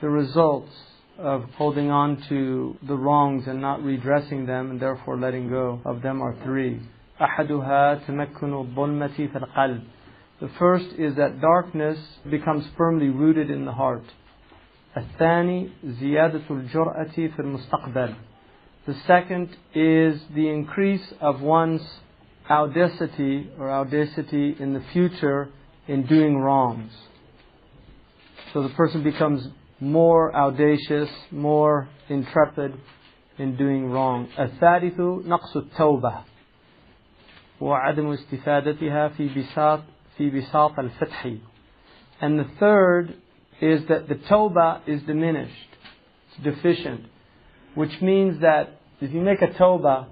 The 0.00 0.08
results 0.08 0.72
of 1.18 1.44
holding 1.56 1.90
on 1.90 2.22
to 2.28 2.76
the 2.86 2.94
wrongs 2.94 3.46
and 3.46 3.60
not 3.60 3.82
redressing 3.82 4.46
them 4.46 4.70
and 4.70 4.80
therefore 4.80 5.16
letting 5.18 5.48
go 5.48 5.80
of 5.84 6.02
them 6.02 6.22
are 6.22 6.34
three. 6.44 6.80
أحدها 7.20 8.06
تمكن 8.06 8.52
الظلمة 8.52 9.16
في 9.16 9.36
القلب. 9.36 9.82
The 10.40 10.48
first 10.58 10.94
is 10.98 11.14
that 11.16 11.40
darkness 11.40 11.98
becomes 12.28 12.66
firmly 12.76 13.08
rooted 13.08 13.50
in 13.50 13.64
the 13.64 13.72
heart. 13.72 14.04
الثاني 14.96 15.68
زيادة 15.84 16.42
الجرأة 16.50 17.14
في 17.14 17.38
المستقبل. 17.40 18.14
The 18.86 18.94
second 19.06 19.48
is 19.74 20.20
the 20.34 20.48
increase 20.48 21.12
of 21.20 21.40
one's 21.40 21.82
audacity 22.50 23.48
or 23.58 23.70
audacity 23.70 24.56
in 24.58 24.74
the 24.74 24.82
future 24.92 25.48
in 25.86 26.06
doing 26.06 26.36
wrongs. 26.38 26.92
So 28.52 28.62
the 28.62 28.70
person 28.70 29.02
becomes 29.02 29.46
more 29.80 30.34
audacious, 30.34 31.08
more 31.30 31.88
intrepid 32.08 32.74
in 33.38 33.56
doing 33.56 33.90
wrong. 33.90 34.28
الثالث 34.38 34.98
نقص 35.26 35.56
التوبة 35.56 36.24
وعدم 37.60 38.06
استفادتها 38.12 39.08
في 39.08 39.28
بساط 39.28 39.80
في 40.18 40.30
بساط 40.30 40.78
الفتح. 40.78 41.38
And 42.20 42.38
the 42.38 42.48
third 42.60 43.14
is 43.60 43.86
that 43.88 44.08
the 44.08 44.16
tawbah 44.16 44.80
is 44.86 45.02
diminished, 45.02 45.68
it's 46.28 46.44
deficient, 46.44 47.06
which 47.74 48.00
means 48.00 48.40
that 48.40 48.75
if 49.00 49.12
you 49.12 49.20
make 49.20 49.42
a 49.42 49.48
tawbah, 49.48 50.06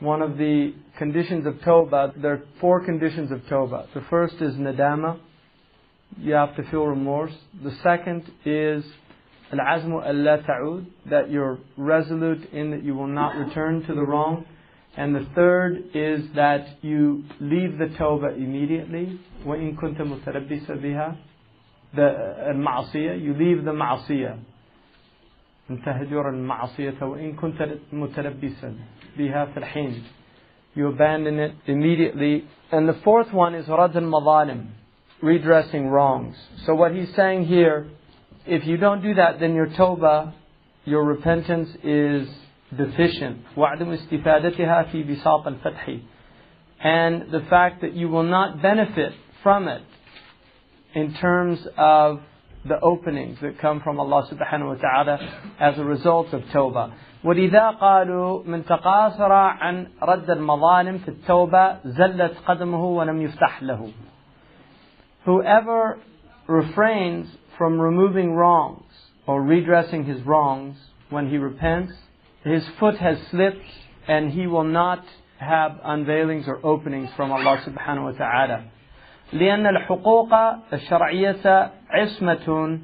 one 0.00 0.22
of 0.22 0.38
the 0.38 0.72
conditions 0.98 1.46
of 1.46 1.54
tawbah, 1.56 2.20
there 2.20 2.32
are 2.32 2.42
four 2.60 2.84
conditions 2.84 3.30
of 3.30 3.40
tawbah. 3.42 3.92
The 3.94 4.02
first 4.08 4.34
is 4.40 4.54
nadama, 4.54 5.18
you 6.18 6.32
have 6.34 6.56
to 6.56 6.62
feel 6.70 6.84
remorse. 6.84 7.32
The 7.62 7.72
second 7.82 8.30
is 8.44 8.84
al-azmu 9.52 10.06
alla 10.06 10.42
ta'ud, 10.42 10.86
that 11.10 11.30
you're 11.30 11.58
resolute 11.76 12.50
in 12.52 12.70
that 12.70 12.82
you 12.82 12.94
will 12.94 13.06
not 13.06 13.36
return 13.36 13.82
to 13.86 13.94
the 13.94 14.02
wrong. 14.02 14.44
And 14.96 15.14
the 15.14 15.26
third 15.34 15.90
is 15.94 16.24
that 16.34 16.82
you 16.82 17.24
leave 17.40 17.78
the 17.78 17.94
tawbah 17.98 18.36
immediately. 18.36 19.20
وَإِن 19.44 19.78
كُنْتَ 19.78 19.98
مُتَرَبِّسَ 20.00 20.70
بِهَا 20.70 21.16
The 21.94 22.52
المعصية, 22.54 23.22
you 23.22 23.34
leave 23.34 23.64
the 23.64 23.72
معصية. 23.72 24.38
أن 25.70 25.82
تهجر 25.82 26.28
المعصية 26.28 27.02
وإن 27.02 27.32
كنت 27.32 27.68
متلبسا 27.92 28.74
بها 29.18 29.44
في 29.44 29.56
الحين. 29.56 30.02
You 30.76 30.88
abandon 30.88 31.38
it 31.38 31.52
immediately. 31.66 32.44
And 32.72 32.88
the 32.88 32.98
fourth 33.04 33.32
one 33.32 33.54
is 33.54 33.66
رد 33.68 33.96
المظالم 33.96 34.66
redressing 35.22 35.88
wrongs. 35.88 36.36
So 36.64 36.74
what 36.74 36.92
he's 36.92 37.14
saying 37.14 37.46
here, 37.46 37.86
if 38.46 38.66
you 38.66 38.76
don't 38.76 39.02
do 39.02 39.14
that, 39.14 39.38
then 39.38 39.54
your 39.54 39.66
tawbah, 39.66 40.32
your 40.84 41.04
repentance 41.04 41.68
is 41.84 42.28
deficient. 42.76 43.38
وعدم 43.56 43.92
استفادتها 43.92 44.82
في 44.92 45.04
بساط 45.04 45.46
الفتح. 45.46 46.00
And 46.82 47.30
the 47.30 47.40
fact 47.50 47.82
that 47.82 47.92
you 47.94 48.08
will 48.08 48.22
not 48.22 48.62
benefit 48.62 49.12
from 49.42 49.68
it 49.68 49.82
in 50.94 51.14
terms 51.14 51.58
of 51.76 52.20
the 52.66 52.78
openings 52.80 53.38
that 53.40 53.58
come 53.58 53.80
from 53.80 53.98
Allah 53.98 54.28
subhanahu 54.30 54.68
wa 54.68 54.74
ta'ala 54.74 55.18
as 55.58 55.78
a 55.78 55.84
result 55.84 56.32
of 56.32 56.42
tawbah. 56.52 56.92
ولذا 57.24 57.78
قالوا 57.80 58.44
من 58.46 58.64
تقاصر 58.64 59.32
عن 59.32 59.86
رد 60.02 60.30
المظالم 60.30 60.98
في 60.98 61.08
التوبة 61.08 61.78
زلت 61.84 62.36
قدمه 62.46 62.84
ولم 62.84 63.22
يفتح 63.22 63.62
له. 63.62 63.92
Whoever 65.24 65.98
refrains 66.46 67.28
from 67.58 67.78
removing 67.78 68.32
wrongs 68.32 68.84
or 69.26 69.42
redressing 69.42 70.04
his 70.04 70.22
wrongs 70.22 70.76
when 71.10 71.28
he 71.28 71.36
repents, 71.36 71.92
his 72.42 72.62
foot 72.78 72.96
has 72.96 73.18
slipped 73.30 73.58
and 74.08 74.32
he 74.32 74.46
will 74.46 74.64
not 74.64 75.04
have 75.38 75.72
unveilings 75.84 76.48
or 76.48 76.58
openings 76.64 77.10
from 77.16 77.32
Allah 77.32 77.62
subhanahu 77.66 78.04
wa 78.04 78.12
ta'ala. 78.12 78.64
لأن 79.34 79.66
الحقوق 79.66 80.34
الشرعية 80.72 81.70
عصمة 81.90 82.78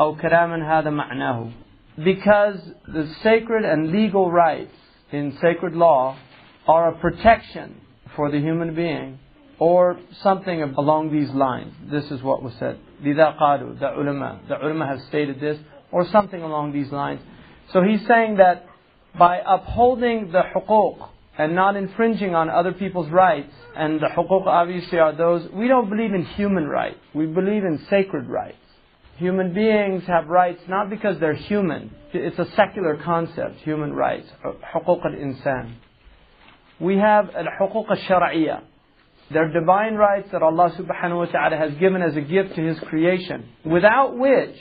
أو 0.00 0.16
كلاما 0.16 0.78
هذا 0.78 0.90
معناه. 0.90 1.50
Because 2.04 2.60
the 2.86 3.12
sacred 3.22 3.64
and 3.64 3.90
legal 3.90 4.30
rights 4.30 4.74
in 5.10 5.36
sacred 5.40 5.74
law 5.74 6.16
are 6.68 6.88
a 6.90 6.98
protection 6.98 7.80
for 8.14 8.30
the 8.30 8.38
human 8.38 8.74
being 8.74 9.18
or 9.58 9.98
something 10.22 10.62
along 10.62 11.10
these 11.10 11.30
lines. 11.30 11.72
This 11.90 12.04
is 12.10 12.22
what 12.22 12.42
was 12.42 12.54
said. 12.58 12.78
لذا 13.02 13.40
قالوا, 13.40 13.80
the 13.80 14.00
ulama, 14.00 14.40
the 14.48 14.64
ulama 14.64 14.86
have 14.86 15.00
stated 15.08 15.40
this, 15.40 15.58
or 15.90 16.06
something 16.06 16.42
along 16.42 16.72
these 16.72 16.92
lines. 16.92 17.20
So 17.72 17.82
he's 17.82 18.06
saying 18.06 18.36
that 18.36 18.66
by 19.18 19.40
upholding 19.44 20.30
the 20.30 20.42
huquq 20.54 21.08
and 21.37 21.55
not 21.55 21.75
infringing 21.75 22.35
on 22.35 22.49
other 22.49 22.73
people's 22.73 23.09
rights, 23.09 23.53
and 23.75 23.99
the 23.99 24.07
huquq 24.07 24.45
obviously 24.45 24.99
are 24.99 25.15
those, 25.15 25.49
we 25.51 25.67
don't 25.67 25.89
believe 25.89 26.13
in 26.13 26.25
human 26.25 26.67
rights, 26.67 26.99
we 27.13 27.25
believe 27.25 27.63
in 27.63 27.83
sacred 27.89 28.27
rights. 28.27 28.57
Human 29.17 29.53
beings 29.53 30.03
have 30.07 30.27
rights 30.27 30.61
not 30.67 30.89
because 30.89 31.19
they're 31.19 31.33
human, 31.33 31.93
it's 32.13 32.37
a 32.37 32.47
secular 32.55 32.97
concept, 33.03 33.59
human 33.61 33.93
rights, 33.93 34.27
huquq 34.43 35.05
al-insan. 35.05 35.75
We 36.79 36.97
have 36.97 37.29
al-huquq 37.35 37.89
al-shar'iyah, 37.89 38.61
they're 39.31 39.51
divine 39.51 39.95
rights 39.95 40.29
that 40.31 40.43
Allah 40.43 40.71
subhanahu 40.77 41.17
wa 41.17 41.25
ta'ala 41.25 41.57
has 41.57 41.73
given 41.79 42.01
as 42.01 42.15
a 42.15 42.21
gift 42.21 42.55
to 42.55 42.61
His 42.61 42.79
creation, 42.81 43.45
without 43.65 44.17
which 44.17 44.55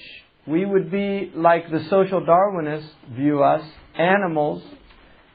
we 0.47 0.65
would 0.65 0.90
be 0.90 1.31
like 1.35 1.71
the 1.71 1.85
social 1.90 2.21
Darwinists 2.21 2.88
view 3.10 3.42
us, 3.42 3.62
animals, 3.97 4.62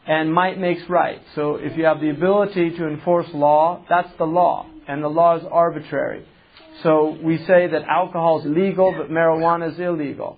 and 0.08 0.34
might 0.34 0.58
makes 0.58 0.82
right. 0.90 1.20
So 1.36 1.56
if 1.56 1.78
you 1.78 1.86
have 1.86 2.00
the 2.00 2.10
ability 2.10 2.72
to 2.78 2.88
enforce 2.88 3.28
law, 3.34 3.84
that's 3.90 4.10
the 4.18 4.26
law, 4.26 4.66
and 4.88 5.04
the 5.04 5.10
law 5.10 5.38
is 5.38 5.44
arbitrary. 5.52 6.26
So 6.84 7.18
we 7.22 7.38
say 7.40 7.68
that 7.68 7.84
alcohol 7.90 8.40
is 8.40 8.46
legal, 8.46 8.94
but 8.98 9.10
marijuana 9.10 9.74
is 9.74 9.80
illegal. 9.80 10.38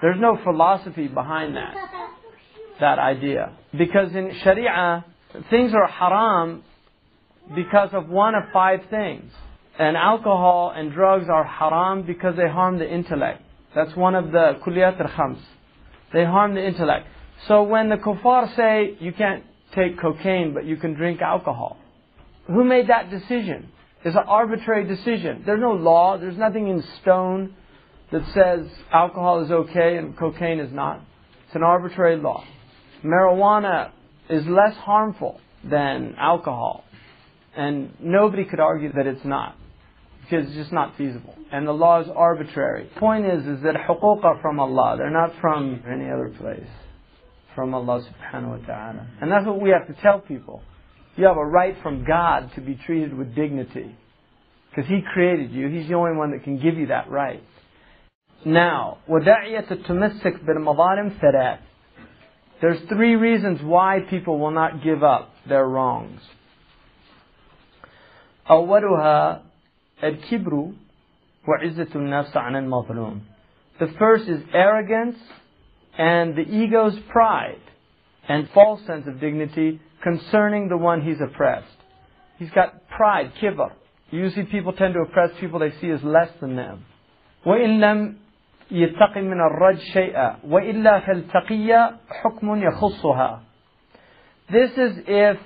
There's 0.00 0.20
no 0.20 0.38
philosophy 0.44 1.08
behind 1.08 1.56
that, 1.56 1.74
that 2.78 2.98
idea. 2.98 3.52
Because 3.76 4.14
in 4.14 4.32
Sharia, 4.44 5.04
things 5.50 5.72
are 5.74 5.88
haram 5.88 6.62
because 7.54 7.90
of 7.92 8.08
one 8.08 8.34
of 8.34 8.44
five 8.52 8.80
things. 8.90 9.32
And 9.78 9.96
alcohol 9.96 10.72
and 10.74 10.92
drugs 10.92 11.26
are 11.28 11.44
haram 11.44 12.04
because 12.06 12.36
they 12.36 12.48
harm 12.48 12.78
the 12.78 12.88
intellect. 12.88 13.42
That's 13.74 13.94
one 13.96 14.14
of 14.14 14.32
the 14.32 14.58
kulliyat 14.64 15.00
al-khams. 15.00 15.40
They 16.12 16.24
harm 16.24 16.54
the 16.54 16.64
intellect. 16.64 17.06
So 17.46 17.62
when 17.62 17.88
the 17.88 17.96
kuffar 17.96 18.54
say 18.56 18.96
you 19.00 19.12
can't 19.12 19.44
take 19.74 19.98
cocaine 20.00 20.54
but 20.54 20.64
you 20.64 20.76
can 20.76 20.94
drink 20.94 21.20
alcohol, 21.20 21.76
who 22.46 22.64
made 22.64 22.88
that 22.88 23.10
decision? 23.10 23.70
It's 24.04 24.16
an 24.16 24.24
arbitrary 24.26 24.86
decision. 24.86 25.42
There's 25.44 25.60
no 25.60 25.72
law, 25.72 26.18
there's 26.18 26.38
nothing 26.38 26.68
in 26.68 26.82
stone 27.02 27.54
that 28.10 28.22
says 28.32 28.66
alcohol 28.92 29.44
is 29.44 29.50
okay 29.50 29.98
and 29.98 30.16
cocaine 30.16 30.60
is 30.60 30.72
not. 30.72 31.02
It's 31.46 31.56
an 31.56 31.62
arbitrary 31.62 32.16
law. 32.16 32.44
Marijuana 33.04 33.90
is 34.28 34.46
less 34.46 34.76
harmful 34.76 35.40
than 35.64 36.14
alcohol. 36.18 36.84
And 37.56 37.94
nobody 38.00 38.44
could 38.44 38.60
argue 38.60 38.92
that 38.92 39.06
it's 39.06 39.24
not. 39.24 39.56
Because 40.22 40.46
it's 40.46 40.56
just 40.56 40.72
not 40.72 40.96
feasible. 40.96 41.34
And 41.50 41.66
the 41.66 41.72
law 41.72 42.00
is 42.00 42.08
arbitrary. 42.14 42.90
Point 42.96 43.24
is, 43.26 43.46
is 43.46 43.62
that 43.62 43.74
huquq 43.74 44.24
are 44.24 44.38
from 44.42 44.60
Allah. 44.60 44.96
They're 44.98 45.10
not 45.10 45.32
from 45.40 45.82
any 45.90 46.10
other 46.10 46.32
place 46.38 46.68
From 47.57 47.73
Allah 47.75 48.01
subhanahu 48.01 48.59
wa 48.59 48.65
ta'ala. 48.65 49.07
And 49.21 49.31
that's 49.31 49.45
what 49.45 49.61
we 49.61 49.69
have 49.69 49.87
to 49.87 50.01
tell 50.01 50.19
people. 50.19 50.63
You 51.15 51.25
have 51.25 51.37
a 51.37 51.45
right 51.45 51.75
from 51.83 52.03
God 52.03 52.51
to 52.55 52.61
be 52.61 52.75
treated 52.85 53.15
with 53.15 53.35
dignity. 53.35 53.95
Because 54.69 54.89
He 54.89 55.01
created 55.13 55.51
you. 55.51 55.67
He's 55.69 55.87
the 55.87 55.93
only 55.93 56.17
one 56.17 56.31
that 56.31 56.43
can 56.43 56.59
give 56.59 56.75
you 56.75 56.87
that 56.87 57.11
right. 57.11 57.43
Now, 58.45 58.97
وداعية 59.07 59.71
التمسك 59.71 60.43
بالمظالم 60.43 61.19
ثلاث. 61.21 61.59
There's 62.61 62.81
three 62.89 63.15
reasons 63.15 63.61
why 63.61 63.99
people 64.09 64.39
will 64.39 64.51
not 64.51 64.83
give 64.83 65.03
up 65.03 65.29
their 65.47 65.67
wrongs. 65.67 66.21
أولها 68.49 69.41
الكبر 70.03 70.71
وعزة 71.47 71.95
النفس 71.95 72.37
عن 72.37 72.55
المظلوم. 72.55 73.21
The 73.79 73.87
first 73.99 74.27
is 74.27 74.41
arrogance 74.53 75.17
and 75.97 76.35
the 76.35 76.41
ego's 76.41 76.97
pride 77.09 77.61
and 78.27 78.49
false 78.53 78.81
sense 78.85 79.07
of 79.07 79.19
dignity 79.19 79.79
concerning 80.01 80.69
the 80.69 80.77
one 80.77 81.01
he's 81.01 81.21
oppressed. 81.21 81.67
He's 82.37 82.51
got 82.51 82.87
pride, 82.89 83.33
kibr. 83.41 83.71
Usually 84.11 84.45
people 84.45 84.73
tend 84.73 84.93
to 84.93 85.01
oppress 85.01 85.31
people 85.39 85.59
they 85.59 85.71
see 85.81 85.89
as 85.89 86.03
less 86.03 86.29
than 86.39 86.55
them. 86.55 86.85
وإن 87.45 87.79
لم 87.79 88.15
يتقي 88.71 89.21
من 89.21 89.39
الرج 89.39 89.77
شيئا 89.93 90.35
وإلا 90.47 91.05
فالتقي 91.05 91.93
حكم 92.09 92.63
يخصها 92.63 93.39
This 94.49 94.71
is 94.71 94.97
if 95.07 95.37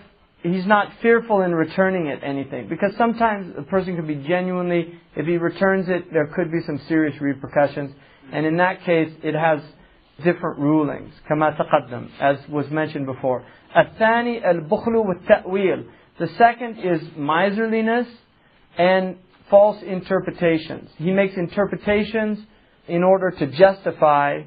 he's 0.43 0.65
not 0.65 0.92
fearful 1.01 1.42
in 1.42 1.53
returning 1.53 2.08
it 2.08 2.19
anything. 2.24 2.67
Because 2.67 2.92
sometimes 2.97 3.53
a 3.58 3.63
person 3.63 3.95
could 3.95 4.08
be 4.08 4.15
genuinely, 4.27 4.99
if 5.15 5.26
he 5.26 5.38
returns 5.38 5.88
it, 5.88 6.11
there 6.11 6.27
could 6.27 6.51
be 6.51 6.61
some 6.65 6.79
serious 6.88 7.19
repercussions. 7.22 7.93
And 8.31 8.45
in 8.45 8.58
that 8.58 8.83
case, 8.83 9.11
it 9.24 9.35
has 9.35 9.61
different 10.24 10.60
rulings. 10.60 11.13
كما 11.29 11.58
تقدم, 11.58 12.10
as 12.19 12.38
was 12.49 12.69
mentioned 12.69 13.06
before. 13.06 13.43
الثاني 13.76 14.43
البخل 14.45 14.95
والتأويل. 14.95 15.85
The 16.19 16.27
second 16.27 16.79
is 16.79 17.01
miserliness 17.15 18.08
and 18.77 19.17
false 19.49 19.81
interpretations. 19.83 20.90
He 20.97 21.11
makes 21.11 21.35
interpretations 21.35 22.40
in 22.88 23.03
order 23.03 23.31
to 23.31 23.47
justify 23.47 24.43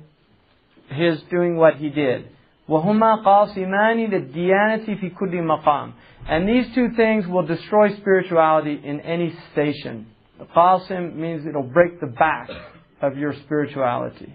his 0.89 1.23
doing 1.31 1.57
what 1.57 1.77
he 1.77 1.91
did. 1.91 2.29
وهما 2.69 3.25
قاصمان 3.25 4.11
للديانة 4.11 5.01
في 5.01 5.11
كل 5.11 5.43
مقام. 5.43 5.93
And 6.29 6.49
these 6.49 6.75
two 6.75 6.91
things 6.97 7.27
will 7.27 7.47
destroy 7.47 7.97
spirituality 7.97 8.81
in 8.85 9.01
any 9.01 9.35
station. 9.53 10.07
The 10.39 10.45
qasim 10.47 11.17
means 11.17 11.47
it'll 11.47 11.63
break 11.63 12.01
the 12.01 12.07
back 12.07 12.49
of 13.03 13.17
your 13.17 13.35
spirituality. 13.45 14.35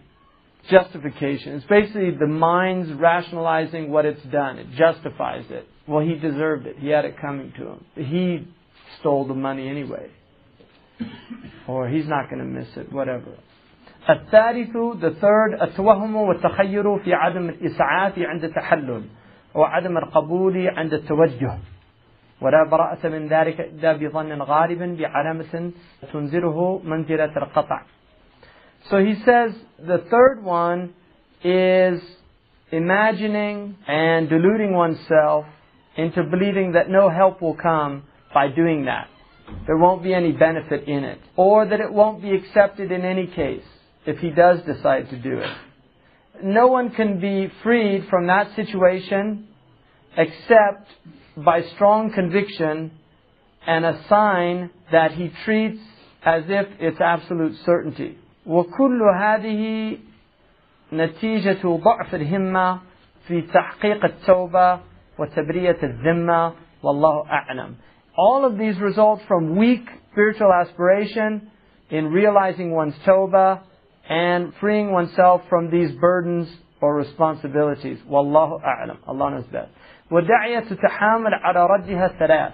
Justification. 0.70 1.54
It's 1.54 1.66
basically 1.66 2.12
the 2.12 2.28
mind's 2.28 2.92
rationalizing 2.94 3.92
what 3.92 4.06
it's 4.06 4.24
done. 4.24 4.58
It 4.58 4.72
justifies 4.72 5.46
it. 5.50 5.68
Well, 5.88 6.04
he 6.04 6.16
deserved 6.16 6.66
it. 6.66 6.78
He 6.80 6.90
had 6.90 7.06
it 7.06 7.20
coming 7.22 7.54
to 7.58 7.68
him. 7.68 7.86
He 7.96 8.48
stole 9.00 9.28
the 9.28 9.36
money 9.36 9.70
anyway. 9.70 10.10
Or 11.68 11.88
he's 11.88 12.08
not 12.08 12.30
going 12.30 12.40
to 12.40 12.46
miss 12.46 12.68
it, 12.78 12.92
whatever. 12.92 13.38
الثالث 14.10 15.02
the 15.02 15.16
third 15.20 15.60
التوهم 15.62 16.16
والتخير 16.16 16.98
في 16.98 17.14
عدم 17.14 17.50
الإسعاف 17.50 18.20
عند 18.20 18.44
التحلل 18.44 19.04
وعدم 19.56 19.98
القبول 19.98 20.68
عند 20.68 20.94
التوجه 20.94 21.58
ولا 22.42 22.70
براءة 22.72 23.08
من 23.08 23.28
ذلك 23.28 23.62
إلا 23.62 23.94
بظن 23.94 24.42
غالب 24.42 24.98
بعلامة 24.98 25.72
تنزله 26.14 26.82
منزلة 26.84 27.38
القطع 27.38 27.82
so 28.89 29.05
he 29.05 29.15
says 29.25 29.53
the 29.79 30.05
third 30.11 30.43
one 30.43 30.95
is 31.45 32.01
imagining 32.73 33.77
and 33.87 34.29
deluding 34.29 34.73
oneself 34.73 35.47
into 35.97 36.23
believing 36.25 36.73
that 36.73 36.89
no 36.89 37.11
help 37.11 37.43
will 37.43 37.57
come 37.57 38.05
by 38.33 38.49
doing 38.49 38.87
that. 38.87 39.09
There 39.67 39.77
won't 39.77 40.03
be 40.03 40.15
any 40.15 40.33
benefit 40.33 40.89
in 40.89 41.05
it. 41.05 41.19
Or 41.37 41.67
that 41.67 41.81
it 41.81 41.93
won't 41.93 42.23
be 42.23 42.33
accepted 42.33 42.93
in 42.93 43.05
any 43.05 43.27
case 43.27 43.65
if 44.07 44.19
he 44.19 44.31
does 44.31 44.61
decide 44.63 45.11
to 45.11 45.19
do 45.19 45.39
it. 45.39 45.57
No 46.43 46.69
one 46.69 46.91
can 46.91 47.21
be 47.21 47.53
freed 47.63 48.07
from 48.09 48.29
that 48.29 48.55
situation 48.57 49.49
except 50.17 50.89
by 51.37 51.63
strong 51.75 52.13
conviction 52.13 52.93
and 53.67 53.85
a 53.85 54.05
sign 54.09 54.71
that 54.91 55.13
he 55.13 55.31
treats 55.45 55.81
as 56.23 56.45
if 56.49 56.67
it's 56.79 57.01
absolute 57.01 57.57
certainty. 57.65 58.19
وكل 58.46 59.02
هذه 59.16 59.98
نتيجة 60.94 61.68
ضعف 61.68 62.16
الهمة 62.16 62.80
في 63.28 63.42
تحقيق 63.42 64.06
التوبة 64.06 64.80
وتبرية 65.20 65.78
الذمة 65.84 66.54
والله 66.84 67.26
أعلم. 67.30 67.76
All 68.18 68.46
of 68.46 68.58
these 68.58 68.80
result 68.80 69.22
from 69.28 69.56
weak 69.56 69.86
spiritual 70.12 70.54
aspiration 70.54 71.52
in 71.90 72.08
realizing 72.08 72.72
one's 72.72 72.96
tawbah 73.06 73.62
and 74.10 74.54
freeing 74.62 74.92
oneself 74.92 75.42
from 75.50 75.70
these 75.72 75.92
burdens 76.00 76.48
or 76.82 76.96
responsibilities. 76.96 78.00
والله 78.10 78.62
أعلم. 78.64 78.98
Allah 79.08 79.32
knows 79.32 79.46
best. 79.52 79.72
وداعية 80.12 80.60
تتحامل 80.60 81.34
على 81.34 81.68
ردها 81.68 82.08
ثلاث. 82.20 82.54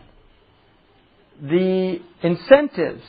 The 1.43 1.99
incentives 2.24 3.03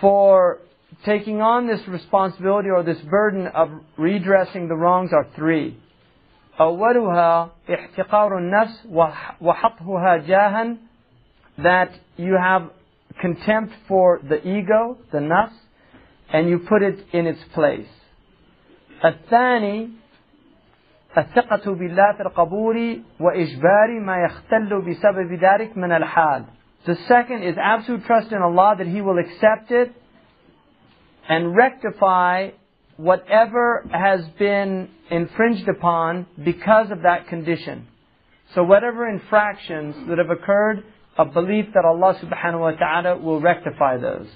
for 0.00 0.58
taking 1.04 1.40
on 1.40 1.66
this 1.66 1.86
responsibility 1.88 2.68
or 2.68 2.82
this 2.82 3.00
burden 3.02 3.46
of 3.48 3.70
redressing 3.96 4.68
the 4.68 4.74
wrongs 4.74 5.12
are 5.12 5.26
three. 5.36 5.76
أولها 6.60 7.50
احتقار 7.70 8.38
النفس 8.38 8.86
وحطها 9.40 10.16
جاها 10.16 10.76
that 11.58 11.90
you 12.16 12.34
have 12.34 12.70
contempt 13.20 13.72
for 13.86 14.20
the 14.28 14.46
ego, 14.46 14.96
the 15.12 15.18
nafs, 15.18 15.52
and 16.32 16.48
you 16.48 16.58
put 16.58 16.82
it 16.82 17.06
in 17.12 17.26
its 17.26 17.42
place. 17.54 17.88
الثاني 19.04 19.90
الثقة 21.16 21.74
بالله 21.74 22.12
في 22.12 22.22
القبول 22.22 23.02
وإجبار 23.20 24.00
ما 24.00 24.24
يختل 24.24 24.80
بسبب 24.80 25.32
ذلك 25.32 25.76
من 25.76 25.92
الحال. 25.92 26.44
The 26.86 26.96
second 27.08 27.42
is 27.42 27.56
absolute 27.56 28.04
trust 28.04 28.32
in 28.32 28.42
Allah 28.42 28.74
that 28.78 28.86
He 28.86 29.00
will 29.00 29.18
accept 29.18 29.70
it 29.70 29.92
and 31.28 31.56
rectify 31.56 32.50
whatever 32.96 33.86
has 33.92 34.20
been 34.38 34.88
infringed 35.10 35.68
upon 35.68 36.26
because 36.44 36.90
of 36.90 37.02
that 37.02 37.28
condition. 37.28 37.86
So 38.54 38.64
whatever 38.64 39.08
infractions 39.08 39.94
that 40.08 40.18
have 40.18 40.30
occurred, 40.30 40.84
a 41.16 41.24
belief 41.24 41.66
that 41.74 41.84
Allah 41.84 42.18
subhanahu 42.22 42.60
wa 42.60 42.70
ta'ala 42.72 43.18
will 43.18 43.40
rectify 43.40 43.98
those. 43.98 44.28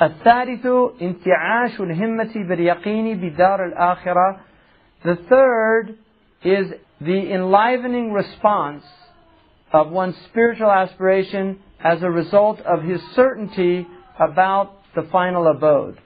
الثالث 0.00 0.64
انتعاش 1.00 1.80
الهمة 1.80 2.34
باليقين 2.34 3.20
بدار 3.20 3.72
الآخرة. 3.72 4.40
The 5.04 5.16
third 5.28 5.98
is 6.44 6.72
the 7.00 7.32
enlivening 7.32 8.12
response 8.12 8.84
of 9.72 9.90
one's 9.90 10.16
spiritual 10.30 10.70
aspiration 10.70 11.60
as 11.80 12.02
a 12.02 12.10
result 12.10 12.60
of 12.60 12.82
his 12.82 13.00
certainty 13.14 13.86
about 14.18 14.76
the 14.94 15.08
final 15.10 15.46
abode. 15.46 16.00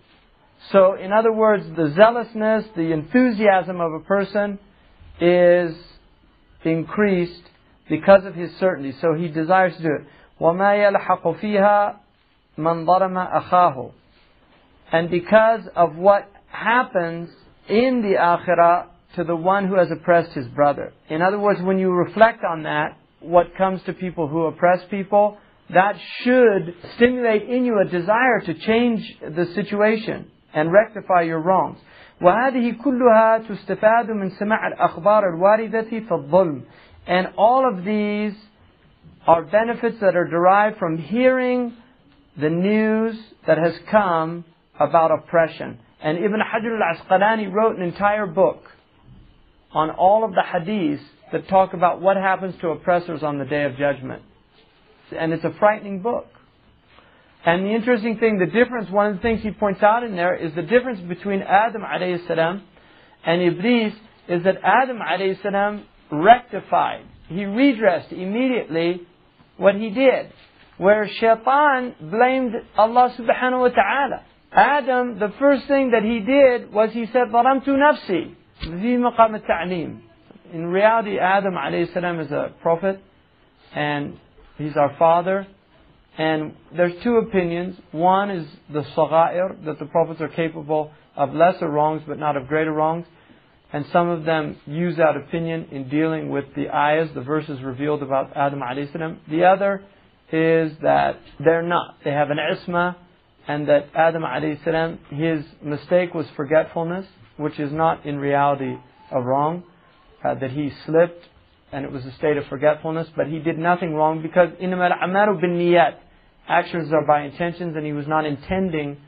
So, 0.71 0.95
in 0.95 1.13
other 1.13 1.33
words, 1.33 1.65
the 1.77 1.93
zealousness, 1.97 2.65
the 2.77 2.93
enthusiasm 2.93 3.81
of 3.81 3.93
a 3.93 4.01
person 4.01 4.59
is 5.21 5.75
increased 6.65 7.43
because 7.89 8.25
of 8.25 8.35
his 8.35 8.51
certainty. 8.61 8.95
So 9.01 9.15
he 9.15 9.29
desires 9.29 9.77
to 9.77 9.83
do 9.83 9.89
it. 10.01 10.07
وَمَا 10.41 10.93
يَلْحَقُ 10.93 11.41
فِيهَا 11.41 11.97
مَنْ 12.59 12.85
ظَلَمَ 12.87 13.43
أَخَاهُ 13.43 13.93
And 14.93 15.11
because 15.11 15.63
of 15.75 15.97
what 15.97 16.31
happens 16.49 17.31
in 17.69 18.03
the 18.03 18.19
akhirah 18.19 18.87
to 19.17 19.25
the 19.25 19.37
one 19.37 19.69
who 19.69 19.77
has 19.77 19.91
oppressed 19.91 20.33
his 20.33 20.47
brother. 20.49 20.93
In 21.09 21.23
other 21.23 21.39
words, 21.39 21.61
when 21.63 21.79
you 21.79 21.91
reflect 21.91 22.43
on 22.45 22.63
that, 22.63 22.97
what 23.21 23.55
comes 23.57 23.83
to 23.85 23.93
people 23.93 24.27
who 24.27 24.45
oppress 24.45 24.81
people, 24.91 25.39
that 25.73 25.97
should 26.23 26.75
stimulate 26.97 27.49
in 27.49 27.65
you 27.65 27.81
a 27.81 27.85
desire 27.89 28.41
to 28.47 28.55
change 28.55 29.19
the 29.21 29.47
situation 29.55 30.31
and 30.55 30.73
rectify 30.73 31.23
your 31.23 31.41
wrongs. 31.41 31.79
وهذه 32.21 32.77
كلها 32.85 33.39
تستفاد 33.39 34.11
من 34.11 34.31
سماع 34.31 34.69
الأخبار 34.69 35.29
الواردة 35.29 35.83
في 35.83 36.11
الظلم. 36.11 36.63
And 37.07 37.29
all 37.37 37.69
of 37.69 37.85
these 37.85 38.35
are 39.27 39.43
benefits 39.43 39.99
that 40.01 40.15
are 40.15 40.29
derived 40.29 40.79
from 40.79 40.99
hearing 40.99 41.75
the 42.41 42.51
news 42.51 43.17
that 43.47 43.59
has 43.59 43.75
come 43.91 44.45
about 44.79 45.11
oppression. 45.11 45.79
And 46.03 46.19
Ibn 46.19 46.41
Hajar 46.41 46.81
al-Asqalani 46.81 47.53
wrote 47.53 47.77
an 47.77 47.83
entire 47.83 48.27
book 48.27 48.65
on 49.73 49.91
all 49.91 50.25
of 50.25 50.33
the 50.33 50.43
hadiths 50.43 51.03
that 51.33 51.49
talk 51.49 51.73
about 51.73 52.01
what 52.01 52.17
happens 52.17 52.55
to 52.61 52.69
oppressors 52.69 53.23
on 53.23 53.39
the 53.39 53.45
day 53.45 53.65
of 53.65 53.77
judgment. 53.77 54.23
And 55.17 55.33
it's 55.33 55.45
a 55.45 55.53
frightening 55.59 56.01
book. 56.01 56.27
And 57.45 57.67
the 57.67 57.71
interesting 57.71 58.19
thing, 58.19 58.39
the 58.39 58.47
difference, 58.47 58.89
one 58.91 59.11
of 59.11 59.17
the 59.17 59.23
things 59.23 59.43
he 59.43 59.51
points 59.51 59.83
out 59.83 60.05
in 60.05 60.15
there 60.15 60.35
is 60.35 60.55
the 60.55 60.63
difference 60.63 61.01
between 61.01 61.43
Adam 61.43 61.83
alayhi 61.83 62.25
salam 62.27 62.63
and 63.25 63.43
Iblis 63.43 63.95
is 64.29 64.45
that 64.45 64.59
Adam 64.63 64.99
alayhi 64.99 65.43
salam 65.43 65.85
rectified. 66.11 67.05
He 67.29 67.45
redressed 67.45 68.13
immediately 68.13 69.03
what 69.57 69.75
he 69.75 69.91
did. 69.91 70.33
Where 70.79 71.09
Shaitan 71.09 71.95
blamed 72.01 72.55
Allah 72.77 73.15
subhanahu 73.19 73.61
wa 73.61 73.69
ta'ala. 73.69 74.25
Adam, 74.53 75.19
the 75.19 75.33
first 75.39 75.67
thing 75.67 75.91
that 75.93 76.03
he 76.03 76.21
did 76.21 76.73
was 76.73 76.91
he 76.93 77.07
said, 77.07 77.29
ظلمت 77.29 77.67
نفسي 77.67 78.35
في 78.63 78.99
مقام 78.99 79.43
التعليم. 79.43 80.01
In 80.53 80.67
reality, 80.67 81.19
Adam 81.19 81.55
alayhi 81.55 81.93
salam 81.93 82.21
is 82.21 82.31
a 82.31 82.53
prophet 82.61 83.01
and 83.75 84.19
he's 84.58 84.76
our 84.76 84.96
father. 84.98 85.48
And 86.18 86.56
there's 86.76 86.94
two 87.04 87.18
opinions. 87.18 87.78
One 87.92 88.32
is 88.32 88.48
the 88.72 88.82
saghair, 88.96 89.66
that 89.66 89.78
the 89.80 89.86
prophets 89.86 90.20
are 90.20 90.30
capable 90.30 90.92
of 91.16 91.34
lesser 91.34 91.70
wrongs 91.70 92.04
but 92.08 92.18
not 92.18 92.36
of 92.36 92.48
greater 92.48 92.72
wrongs. 92.72 93.06
And 93.72 93.86
some 93.92 94.10
of 94.10 94.24
them 94.24 94.58
use 94.66 94.96
that 94.98 95.18
opinion 95.18 95.68
in 95.72 95.90
dealing 95.90 96.30
with 96.30 96.46
the 96.56 96.70
ayahs, 96.70 97.10
the 97.14 97.22
verses 97.22 97.62
revealed 97.62 98.02
about 98.02 98.36
Adam 98.36 98.62
salam. 98.94 99.20
The 99.30 99.44
other 99.44 99.84
is 100.32 100.72
that 100.82 101.20
they're 101.40 101.62
not. 101.62 101.98
They 102.04 102.12
have 102.12 102.30
an 102.30 102.38
isma, 102.38 102.96
and 103.48 103.68
that 103.68 103.90
Adam 103.94 104.24
salam, 104.64 105.00
his 105.10 105.44
mistake 105.62 106.14
was 106.14 106.26
forgetfulness, 106.38 107.06
which 107.36 107.60
is 107.60 107.72
not 107.72 108.06
in 108.06 108.18
reality 108.18 108.76
a 109.12 109.22
wrong. 109.22 109.64
Uh, 110.24 110.34
that 110.36 110.52
he 110.52 110.72
slipped, 110.86 111.24
and 111.73 111.85
it 111.85 111.91
was 111.91 112.05
a 112.05 112.13
state 112.13 112.37
of 112.37 112.47
forgetfulness, 112.47 113.09
but 113.17 113.27
he 113.27 113.39
did 113.39 113.59
nothing 113.59 113.95
wrong 113.95 114.21
because 114.23 114.51
إِنَّمَا 114.61 114.93
الْأَعْمَالُ 114.93 115.43
بِالنِّيَّاتِ 115.43 115.97
Actions 116.49 116.93
are 116.93 117.07
by 117.07 117.23
intentions, 117.23 117.77
and 117.77 117.87
he 117.87 117.93
was 117.93 118.07
not 118.07 118.27
intending 118.27 118.99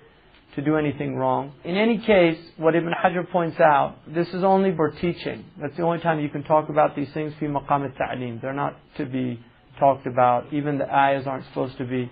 to 0.54 0.62
do 0.62 0.76
anything 0.76 1.16
wrong. 1.16 1.52
In 1.64 1.76
any 1.76 1.98
case, 1.98 2.38
what 2.56 2.74
Ibn 2.76 2.92
Hajar 3.04 3.28
points 3.30 3.58
out, 3.58 3.96
this 4.06 4.28
is 4.28 4.44
only 4.44 4.74
for 4.74 4.90
teaching. 4.92 5.44
That's 5.60 5.76
the 5.76 5.82
only 5.82 5.98
time 5.98 6.20
you 6.20 6.28
can 6.28 6.44
talk 6.44 6.68
about 6.68 6.94
these 6.94 7.12
things 7.12 7.32
fi 7.40 7.46
maqam 7.46 7.90
al-ta'lim. 7.90 8.38
They're 8.40 8.52
not 8.52 8.76
to 8.98 9.04
be 9.04 9.40
talked 9.78 10.06
about. 10.06 10.52
Even 10.52 10.78
the 10.78 10.88
ayahs 10.88 11.26
aren't 11.26 11.44
supposed 11.46 11.76
to 11.78 11.84
be 11.84 12.10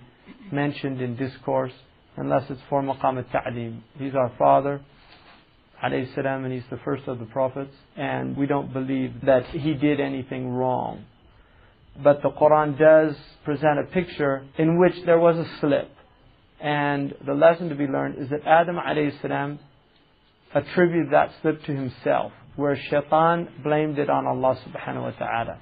mentioned 0.51 1.01
in 1.01 1.15
discourse 1.15 1.71
unless 2.17 2.49
it's 2.49 2.61
for 2.69 2.81
maqam 2.81 3.17
al-ta'lim. 3.17 3.83
He's 3.97 4.13
our 4.13 4.31
father, 4.37 4.81
alayhi 5.82 6.14
salam, 6.14 6.44
and 6.44 6.52
he's 6.52 6.68
the 6.70 6.78
first 6.84 7.06
of 7.06 7.18
the 7.18 7.24
prophets, 7.26 7.74
and 7.96 8.36
we 8.36 8.46
don't 8.46 8.72
believe 8.72 9.12
that 9.24 9.46
he 9.46 9.74
did 9.74 10.00
anything 10.00 10.48
wrong. 10.48 11.04
But 12.02 12.22
the 12.22 12.30
Quran 12.30 12.78
does 12.78 13.16
present 13.44 13.78
a 13.78 13.84
picture 13.84 14.44
in 14.56 14.78
which 14.78 14.94
there 15.04 15.18
was 15.18 15.36
a 15.36 15.48
slip. 15.60 15.90
And 16.60 17.14
the 17.24 17.34
lesson 17.34 17.68
to 17.68 17.74
be 17.74 17.86
learned 17.86 18.18
is 18.18 18.30
that 18.30 18.46
Adam 18.46 18.76
alayhi 18.76 19.20
salam 19.20 19.58
attributed 20.54 21.12
that 21.12 21.30
slip 21.42 21.62
to 21.64 21.72
himself, 21.72 22.32
where 22.56 22.76
shaitan 22.76 23.48
blamed 23.62 23.98
it 23.98 24.10
on 24.10 24.26
Allah 24.26 24.58
subhanahu 24.66 25.02
wa 25.02 25.10
ta'ala. 25.10 25.60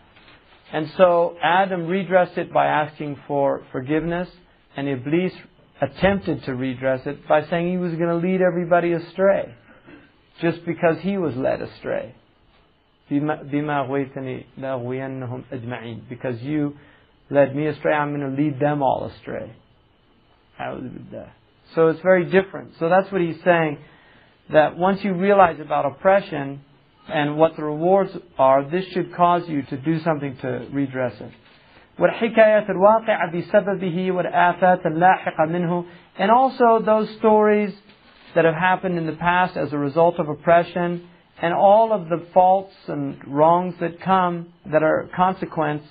And 0.73 0.91
so 0.97 1.37
Adam 1.43 1.87
redressed 1.87 2.39
it 2.39 2.53
by 2.53 2.67
asking 2.67 3.19
for 3.27 3.65
forgiveness, 3.73 4.29
and 4.77 4.89
Iblis 4.89 5.33
attempted 5.81 6.45
to 6.45 6.55
redress 6.55 7.07
it 7.07 7.27
by 7.29 7.47
saying 7.49 7.71
he 7.71 7.77
was 7.77 7.93
going 7.93 8.09
to 8.09 8.17
lead 8.17 8.41
everybody 8.41 8.93
astray, 8.93 9.55
just 10.42 10.66
because 10.66 10.98
he 11.01 11.17
was 11.17 11.35
led 11.35 11.62
astray. 11.62 12.16
بما 13.12 13.80
أغويتني 13.80 14.46
لأغوينهم 14.58 15.44
أجمعين 15.51 16.01
because 16.10 16.42
you 16.42 16.74
led 17.30 17.56
me 17.56 17.67
astray 17.67 17.94
I'm 17.94 18.16
going 18.16 18.35
to 18.35 18.42
lead 18.42 18.60
them 18.60 18.82
all 18.82 19.12
astray 19.14 19.51
so 21.76 21.88
it's 21.88 22.00
very 22.01 22.26
different 22.26 22.74
so 22.80 22.88
that's 22.88 23.12
what 23.12 23.22
he's 23.22 23.42
saying 23.44 23.80
that 24.51 24.78
once 24.78 25.03
you 25.03 25.14
realize 25.14 25.60
about 25.60 25.85
oppression 25.85 26.62
and 27.08 27.38
what 27.38 27.56
the 27.56 27.64
rewards 27.64 28.12
are 28.38 28.69
this 28.69 28.85
should 28.94 29.14
cause 29.14 29.44
you 29.48 29.64
to 29.64 29.78
do 29.78 30.00
something 30.00 30.38
to 30.38 30.67
redress 30.72 31.19
it 31.19 31.32
والحكايات 32.00 32.69
الواقعة 32.69 33.32
بسببه 33.32 34.12
والآفات 34.12 34.85
اللاحقة 34.85 35.46
منه 35.46 35.85
and 36.17 36.32
also 36.32 36.80
those 36.80 37.10
stories 37.17 37.74
that 38.35 38.46
have 38.46 38.56
happened 38.56 38.98
in 38.98 39.06
the 39.06 39.14
past 39.14 39.58
as 39.58 39.74
a 39.74 39.78
result 39.78 40.19
of 40.19 40.30
oppression 40.30 41.08
and 41.42 41.53
all 41.53 41.92
of 41.92 42.08
the 42.08 42.26
faults 42.34 42.74
and 42.88 43.17
wrongs 43.28 43.76
that 43.80 44.00
come 44.01 44.53
that 44.72 44.84
are 44.84 45.10
consequence 45.16 45.84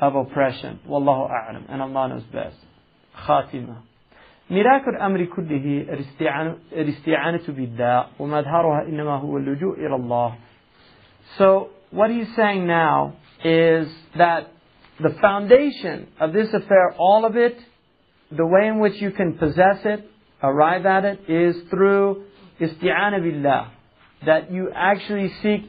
of 0.00 0.14
oppression. 0.14 0.80
Wallahu 0.88 1.30
a'lam. 1.30 1.64
And 1.68 1.82
Allah 1.82 2.08
knows 2.08 2.24
best. 2.24 2.56
خاتمة. 3.26 3.76
ميراك 4.50 4.88
الأمر 4.88 5.24
كله 5.24 5.86
الاستعانة 6.72 7.40
بالله 7.48 8.06
ومظهرها 8.18 8.88
إنما 8.88 9.20
هو 9.20 9.38
اللجوء 9.38 9.78
إلى 9.78 9.96
الله. 9.96 10.36
So 11.38 11.70
what 11.90 12.10
he's 12.10 12.34
saying 12.36 12.66
now 12.66 13.14
is 13.42 13.88
that 14.16 14.52
the 15.00 15.10
foundation 15.20 16.08
of 16.20 16.32
this 16.32 16.52
affair, 16.52 16.94
all 16.98 17.24
of 17.24 17.36
it, 17.36 17.58
the 18.30 18.46
way 18.46 18.68
in 18.68 18.80
which 18.80 19.00
you 19.00 19.10
can 19.12 19.34
possess 19.38 19.84
it, 19.84 20.10
arrive 20.41 20.85
at 20.85 21.05
it 21.05 21.29
is 21.29 21.55
through 21.69 22.23
isti'ana 22.59 23.21
billah. 23.21 23.71
That 24.25 24.51
you 24.51 24.69
actually 24.73 25.31
seek 25.41 25.61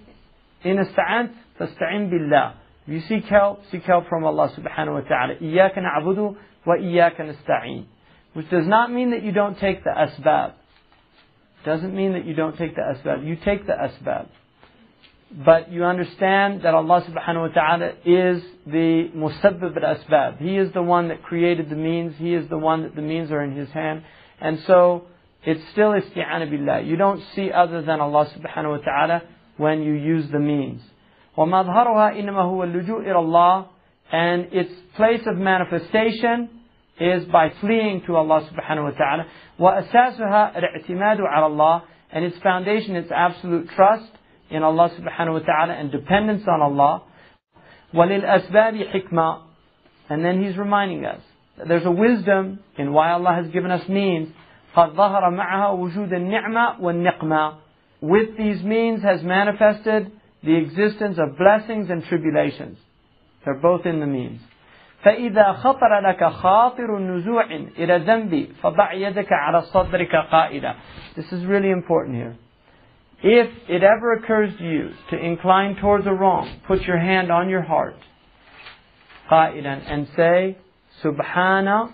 in 0.65 0.77
ista'ant, 0.77 1.33
fasta'in 1.59 2.11
billah. 2.11 2.57
You 2.87 3.01
seek 3.09 3.25
help, 3.25 3.61
seek 3.71 3.83
help 3.83 4.09
from 4.09 4.25
Allah 4.25 4.53
subhanahu 4.57 5.03
wa 5.03 5.09
ta'ala. 5.09 5.37
إِيَّاكَ 5.41 5.77
wa 5.77 6.35
وَإِيَّاكَ 6.67 7.21
نَسْتَعِينَ 7.21 7.87
Which 8.35 8.51
does 8.51 8.67
not 8.67 8.93
mean 8.93 9.13
that 9.13 9.23
you 9.23 9.33
don't 9.33 9.59
take 9.59 9.85
the 9.85 9.91
asbab. 9.91 10.55
Doesn't 11.65 11.95
mean 11.95 12.13
that 12.13 12.25
you 12.25 12.35
don't 12.35 12.57
take 12.57 12.75
the 12.75 12.83
asbab. 12.83 13.27
You 13.27 13.37
take 13.37 13.67
the 13.67 13.73
asbab. 13.73 14.29
But 15.33 15.71
you 15.71 15.85
understand 15.85 16.63
that 16.63 16.75
Allah 16.75 17.05
subhanahu 17.09 17.49
wa 17.49 17.55
ta'ala 17.55 17.93
is 18.05 18.43
the 18.67 19.11
musabbib 19.15 19.77
al-asbab. 19.77 20.39
He 20.39 20.57
is 20.57 20.73
the 20.73 20.83
one 20.83 21.09
that 21.09 21.23
created 21.23 21.71
the 21.71 21.77
means. 21.77 22.15
He 22.19 22.35
is 22.35 22.49
the 22.49 22.59
one 22.59 22.83
that 22.83 22.97
the 22.97 23.03
means 23.03 23.31
are 23.31 23.43
in 23.43 23.55
His 23.55 23.71
hand. 23.71 24.03
And 24.40 24.60
so, 24.68 25.06
it's 25.44 25.62
still 25.72 25.92
isti'ana 25.92 26.50
billah. 26.50 26.82
You 26.82 26.96
don't 26.96 27.22
see 27.36 27.52
other 27.52 27.82
than 27.82 28.02
Allah 28.02 28.28
subhanahu 28.36 28.80
wa 28.80 28.84
ta'ala 28.84 29.22
when 29.58 29.84
you 29.84 29.94
use 29.94 30.30
the 30.32 30.40
means. 30.40 30.82
وَمَظْهَرُهَا 31.38 32.18
إِنَّمَا 32.20 32.44
هُوَ 32.44 32.64
اللُّجُوء 32.66 33.06
إِلَى 33.06 33.16
اللَّهِ 33.16 33.68
And 34.12 34.54
its 34.54 34.72
place 34.96 35.22
of 35.28 35.38
manifestation 35.38 36.50
is 37.00 37.26
by 37.26 37.52
fleeing 37.62 38.04
to 38.08 38.16
Allah 38.16 38.50
subhanahu 38.52 38.84
wa 38.84 38.92
ta'ala. 38.92 39.26
وَأَسَاسُهَا 39.60 40.58
الْاعْتِمَادُ 40.58 41.20
عَلى 41.20 41.50
اللَّهِ 41.50 41.82
And 42.12 42.26
its 42.26 42.38
foundation 42.40 42.96
is 42.96 43.12
absolute 43.12 43.70
trust 43.76 44.12
in 44.50 44.64
Allah 44.64 44.90
subhanahu 44.90 45.34
wa 45.34 45.40
ta'ala 45.40 45.74
and 45.74 45.92
dependence 45.92 46.44
on 46.48 46.62
Allah. 46.62 47.04
وَلِلْأَسْبَابِ 47.94 48.94
حِكْمَةً 48.94 49.42
And 50.10 50.24
then 50.24 50.44
he's 50.44 50.58
reminding 50.58 51.06
us 51.06 51.22
that 51.22 51.29
there's 51.68 51.86
a 51.86 51.92
wisdom 51.92 52.60
in 52.78 52.92
why 52.92 53.12
Allah 53.12 53.42
has 53.42 53.52
given 53.52 53.72
us 53.72 53.88
means 53.88 54.30
قد 54.76 54.96
ظهر 54.96 55.30
معها 55.30 55.70
وجود 55.70 56.14
النعمة 56.14 56.82
والنقمة. 56.82 57.54
With 58.02 58.38
these 58.38 58.62
means 58.64 59.02
has 59.04 59.24
manifested 59.24 60.12
the 60.44 60.56
existence 60.56 61.18
of 61.18 61.38
blessings 61.38 61.90
and 61.90 62.04
tribulations. 62.04 62.78
They're 63.44 63.56
both 63.62 63.86
in 63.86 64.00
the 64.00 64.06
means. 64.06 64.42
فإذا 65.06 65.54
خطر 65.64 66.00
لك 66.00 66.24
خاطر 66.24 67.00
نزوع 67.00 67.46
إلى 67.78 67.98
ذنب 67.98 68.48
فضع 68.62 68.94
يدك 68.94 69.32
على 69.32 69.62
صدرك 69.62 70.16
قائلا. 70.32 70.76
This 71.16 71.32
is 71.32 71.46
really 71.46 71.70
important 71.70 72.16
here. 72.16 72.36
If 73.24 73.50
it 73.70 73.84
ever 73.84 74.14
occurs 74.14 74.58
to 74.58 74.64
you 74.64 74.90
to 75.12 75.18
incline 75.18 75.76
towards 75.78 76.06
a 76.06 76.12
wrong, 76.12 76.60
put 76.68 76.82
your 76.82 77.00
hand 77.00 77.32
on 77.32 77.50
your 77.50 77.62
heart 77.62 77.96
قائلا 79.32 79.92
and 79.92 80.08
say 80.16 80.58
سبحان 81.00 81.88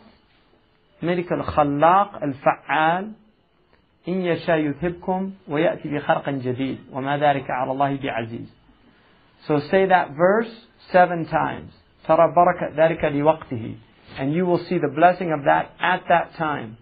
ملك 1.03 1.33
الخلاق 1.33 2.23
الفعال 2.23 3.11
إن 4.07 4.21
يشاء 4.21 4.57
يذهبكم 4.57 5.31
ويأتي 5.47 5.95
بخلق 5.95 6.29
جديد 6.29 6.79
وما 6.91 7.17
ذلك 7.17 7.51
على 7.51 7.71
الله 7.71 7.97
بعزيز 8.03 8.61
So 9.47 9.59
say 9.59 9.85
that 9.87 10.11
verse 10.15 10.53
seven 10.91 11.25
times 11.25 11.71
ترى 12.07 12.33
بركة 12.35 12.75
ذلك 12.75 13.05
لوقته 13.05 13.75
and 14.19 14.33
you 14.33 14.45
will 14.45 14.63
see 14.65 14.77
the 14.77 14.91
blessing 14.93 15.31
of 15.31 15.45
that 15.45 15.71
at 15.79 16.03
that 16.09 16.35
time. 16.35 16.77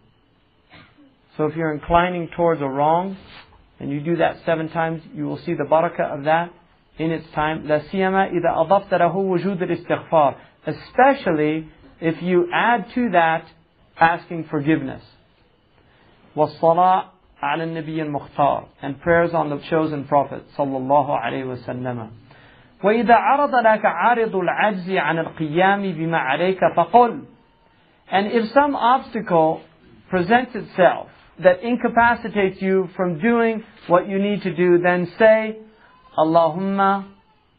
So 1.37 1.45
if 1.45 1.55
you're 1.55 1.73
inclining 1.73 2.29
towards 2.35 2.61
a 2.61 2.67
wrong 2.67 3.17
and 3.79 3.91
you 3.91 4.01
do 4.01 4.17
that 4.17 4.37
seven 4.45 4.69
times, 4.69 5.01
you 5.13 5.25
will 5.25 5.37
see 5.37 5.53
the 5.53 5.63
barakah 5.63 6.17
of 6.17 6.23
that 6.25 6.51
in 6.97 7.11
its 7.11 7.25
time. 7.33 7.63
لا 7.67 7.79
سيما 7.91 8.25
إذا 8.25 8.49
أضفت 8.61 8.93
له 8.93 9.15
وجود 9.15 9.63
الاستغفار. 9.63 10.35
Especially 10.67 11.67
if 12.01 12.21
you 12.21 12.49
add 12.53 12.85
to 12.95 13.09
that 13.11 13.45
asking 13.99 14.45
forgiveness. 14.45 15.03
والصلاة 16.35 17.03
على 17.41 17.63
النبي 17.63 18.01
المختار 18.01 18.63
and 18.81 19.01
prayers 19.01 19.33
on 19.33 19.49
the 19.49 19.59
chosen 19.69 20.05
prophet 20.05 20.41
صلى 20.57 20.77
الله 20.77 21.17
عليه 21.19 21.43
وسلم 21.43 22.09
وإذا 22.83 23.15
عرض 23.15 23.55
لك 23.55 23.85
عارض 23.85 24.35
العجز 24.35 24.91
عن 24.91 25.19
القيام 25.19 25.81
بما 25.81 26.17
عليك 26.17 26.59
فقل 26.75 27.21
and 28.11 28.27
if 28.27 28.45
some 28.53 28.75
obstacle 28.75 29.61
presents 30.09 30.55
itself 30.55 31.07
that 31.39 31.61
incapacitates 31.61 32.61
you 32.61 32.89
from 32.95 33.19
doing 33.19 33.63
what 33.87 34.07
you 34.07 34.19
need 34.19 34.41
to 34.41 34.53
do 34.55 34.77
then 34.77 35.07
say 35.17 35.55
اللهم 36.19 37.03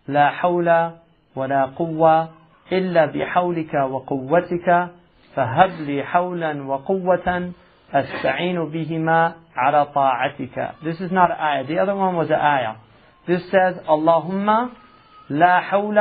لا 0.08 0.30
حول 0.30 0.90
ولا 1.36 1.64
قوة 1.76 2.28
إلا 2.71 3.05
بحولك 3.05 3.73
وقوتك 3.73 4.87
فهب 5.35 5.71
لي 5.79 6.03
حولا 6.03 6.63
وقوة 6.63 7.51
أستعين 7.93 8.65
بهما 8.65 9.33
على 9.55 9.85
طاعتك. 9.85 10.71
This 10.83 10.99
is 11.01 11.11
not 11.11 11.31
ayah. 11.31 11.63
The 11.67 11.79
other 11.79 11.95
one 11.95 12.15
was 12.15 12.29
an 12.29 12.39
ayah. 12.39 12.75
This 13.27 13.41
says, 13.51 13.77
اللهم 13.89 14.69
لا 15.29 15.59
حول 15.59 15.99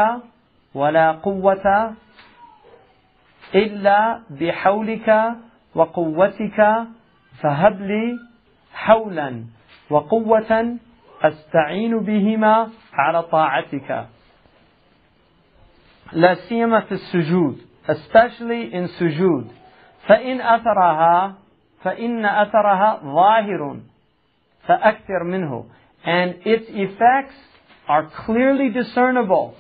ولا 0.75 1.13
قوة 1.13 1.95
إلا 3.55 4.21
بحولك 4.31 5.09
وقوتك 5.75 6.87
فهب 7.43 7.81
لي 7.81 8.19
حولا 8.75 9.45
وقوة 9.91 10.79
أستعين 11.23 11.99
بهما 11.99 12.69
على 12.93 13.23
طاعتك. 13.23 14.07
لا 16.14 16.34
سيما 16.34 16.80
في 16.80 16.92
السجود 16.92 17.62
especially 17.88 18.74
in 18.74 18.88
سجود 18.88 19.52
فإن 20.08 20.42
أثرها 20.42 21.36
فإن 21.84 22.26
أثرها 22.26 23.00
ظاهر 23.04 23.80
فأكثر 24.68 25.24
منه 25.24 25.66
and 26.06 26.36
its 26.46 26.66
effects 26.70 27.36
are 27.88 28.10
clearly 28.26 28.70
discernible 28.70 29.56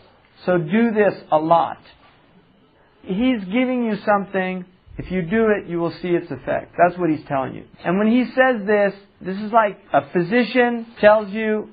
so 0.45 0.57
do 0.57 0.91
this 0.91 1.13
a 1.31 1.37
lot 1.37 1.77
he's 3.03 3.43
giving 3.45 3.85
you 3.85 3.95
something 4.05 4.65
if 4.97 5.11
you 5.11 5.21
do 5.21 5.47
it 5.49 5.67
you 5.69 5.79
will 5.79 5.93
see 6.01 6.09
its 6.09 6.31
effect 6.31 6.73
that's 6.77 6.97
what 6.97 7.09
he's 7.09 7.25
telling 7.27 7.53
you 7.55 7.63
and 7.83 7.97
when 7.97 8.07
he 8.07 8.25
says 8.25 8.65
this 8.65 8.93
this 9.21 9.37
is 9.37 9.51
like 9.51 9.77
a 9.93 10.01
physician 10.11 10.85
tells 10.99 11.29
you 11.29 11.69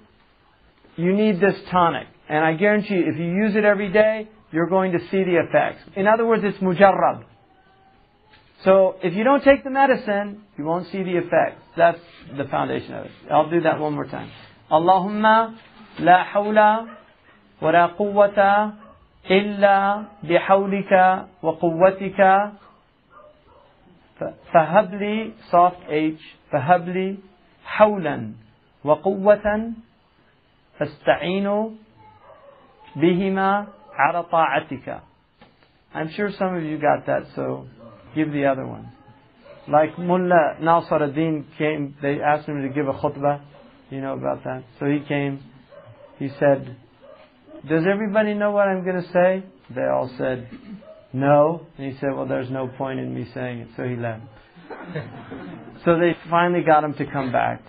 you 0.96 1.12
need 1.12 1.40
this 1.40 1.56
tonic 1.70 2.06
and 2.28 2.44
I 2.44 2.54
guarantee 2.54 2.94
you 2.94 3.04
if 3.06 3.18
you 3.18 3.26
use 3.26 3.54
it 3.54 3.64
every 3.64 3.92
day 3.92 4.28
you're 4.51 4.69
going 4.69 4.91
to 4.91 4.99
see 5.09 5.23
the 5.23 5.39
effects. 5.39 5.81
In 5.95 6.07
other 6.07 6.25
words, 6.25 6.43
it's 6.45 6.57
mujarrab. 6.57 7.23
So 8.63 8.95
if 9.01 9.13
you 9.15 9.23
don't 9.23 9.43
take 9.43 9.63
the 9.63 9.69
medicine, 9.69 10.43
you 10.57 10.65
won't 10.65 10.87
see 10.91 11.03
the 11.03 11.17
effects. 11.17 11.61
That's 11.75 11.99
the 12.37 12.43
foundation 12.45 12.93
of 12.93 13.05
it. 13.05 13.11
I'll 13.31 13.49
do 13.49 13.61
that 13.61 13.79
one 13.79 13.93
more 13.93 14.05
time. 14.05 14.29
Allahumma 14.69 15.57
la 15.99 16.25
hawla 16.25 16.87
wa 17.61 17.69
la 17.71 17.95
quwwata 17.95 18.77
illa 19.29 20.09
bihawlika 20.23 21.27
wa 21.41 21.55
quwwatika 21.57 22.53
fahabli 24.53 25.33
soft 25.49 25.81
h 25.89 26.19
fahabli 26.51 27.19
hawlan 27.63 28.35
wa 28.83 28.95
quwwatan 28.97 29.75
fasta'inu 30.77 31.77
bihima 32.95 33.67
على 33.92 34.24
طاعتك. 34.30 35.00
I'm 35.94 36.10
sure 36.10 36.30
some 36.38 36.54
of 36.54 36.62
you 36.62 36.78
got 36.78 37.06
that, 37.06 37.22
so 37.34 37.66
give 38.14 38.32
the 38.32 38.46
other 38.46 38.66
one. 38.66 38.92
Like 39.68 39.98
Mullah 39.98 40.58
Nasr 40.60 41.02
ad-Din 41.02 41.46
came, 41.58 41.96
they 42.02 42.20
asked 42.20 42.46
him 42.48 42.62
to 42.62 42.68
give 42.68 42.86
a 42.86 42.92
khutbah. 42.92 43.42
You 43.90 44.00
know 44.00 44.14
about 44.14 44.44
that? 44.44 44.64
So 44.78 44.86
he 44.86 45.00
came, 45.06 45.42
he 46.18 46.28
said, 46.38 46.76
Does 47.68 47.84
everybody 47.90 48.34
know 48.34 48.50
what 48.50 48.68
I'm 48.68 48.84
going 48.84 49.02
to 49.02 49.08
say? 49.12 49.44
They 49.74 49.82
all 49.82 50.10
said, 50.18 50.48
No. 51.12 51.66
And 51.78 51.92
he 51.92 51.98
said, 51.98 52.10
Well, 52.14 52.26
there's 52.26 52.50
no 52.50 52.68
point 52.68 53.00
in 53.00 53.14
me 53.14 53.26
saying 53.34 53.58
it. 53.60 53.68
So 53.76 53.84
he 53.84 53.96
left. 53.96 54.22
so 55.84 55.98
they 55.98 56.16
finally 56.30 56.62
got 56.62 56.84
him 56.84 56.94
to 56.94 57.06
come 57.06 57.32
back. 57.32 57.62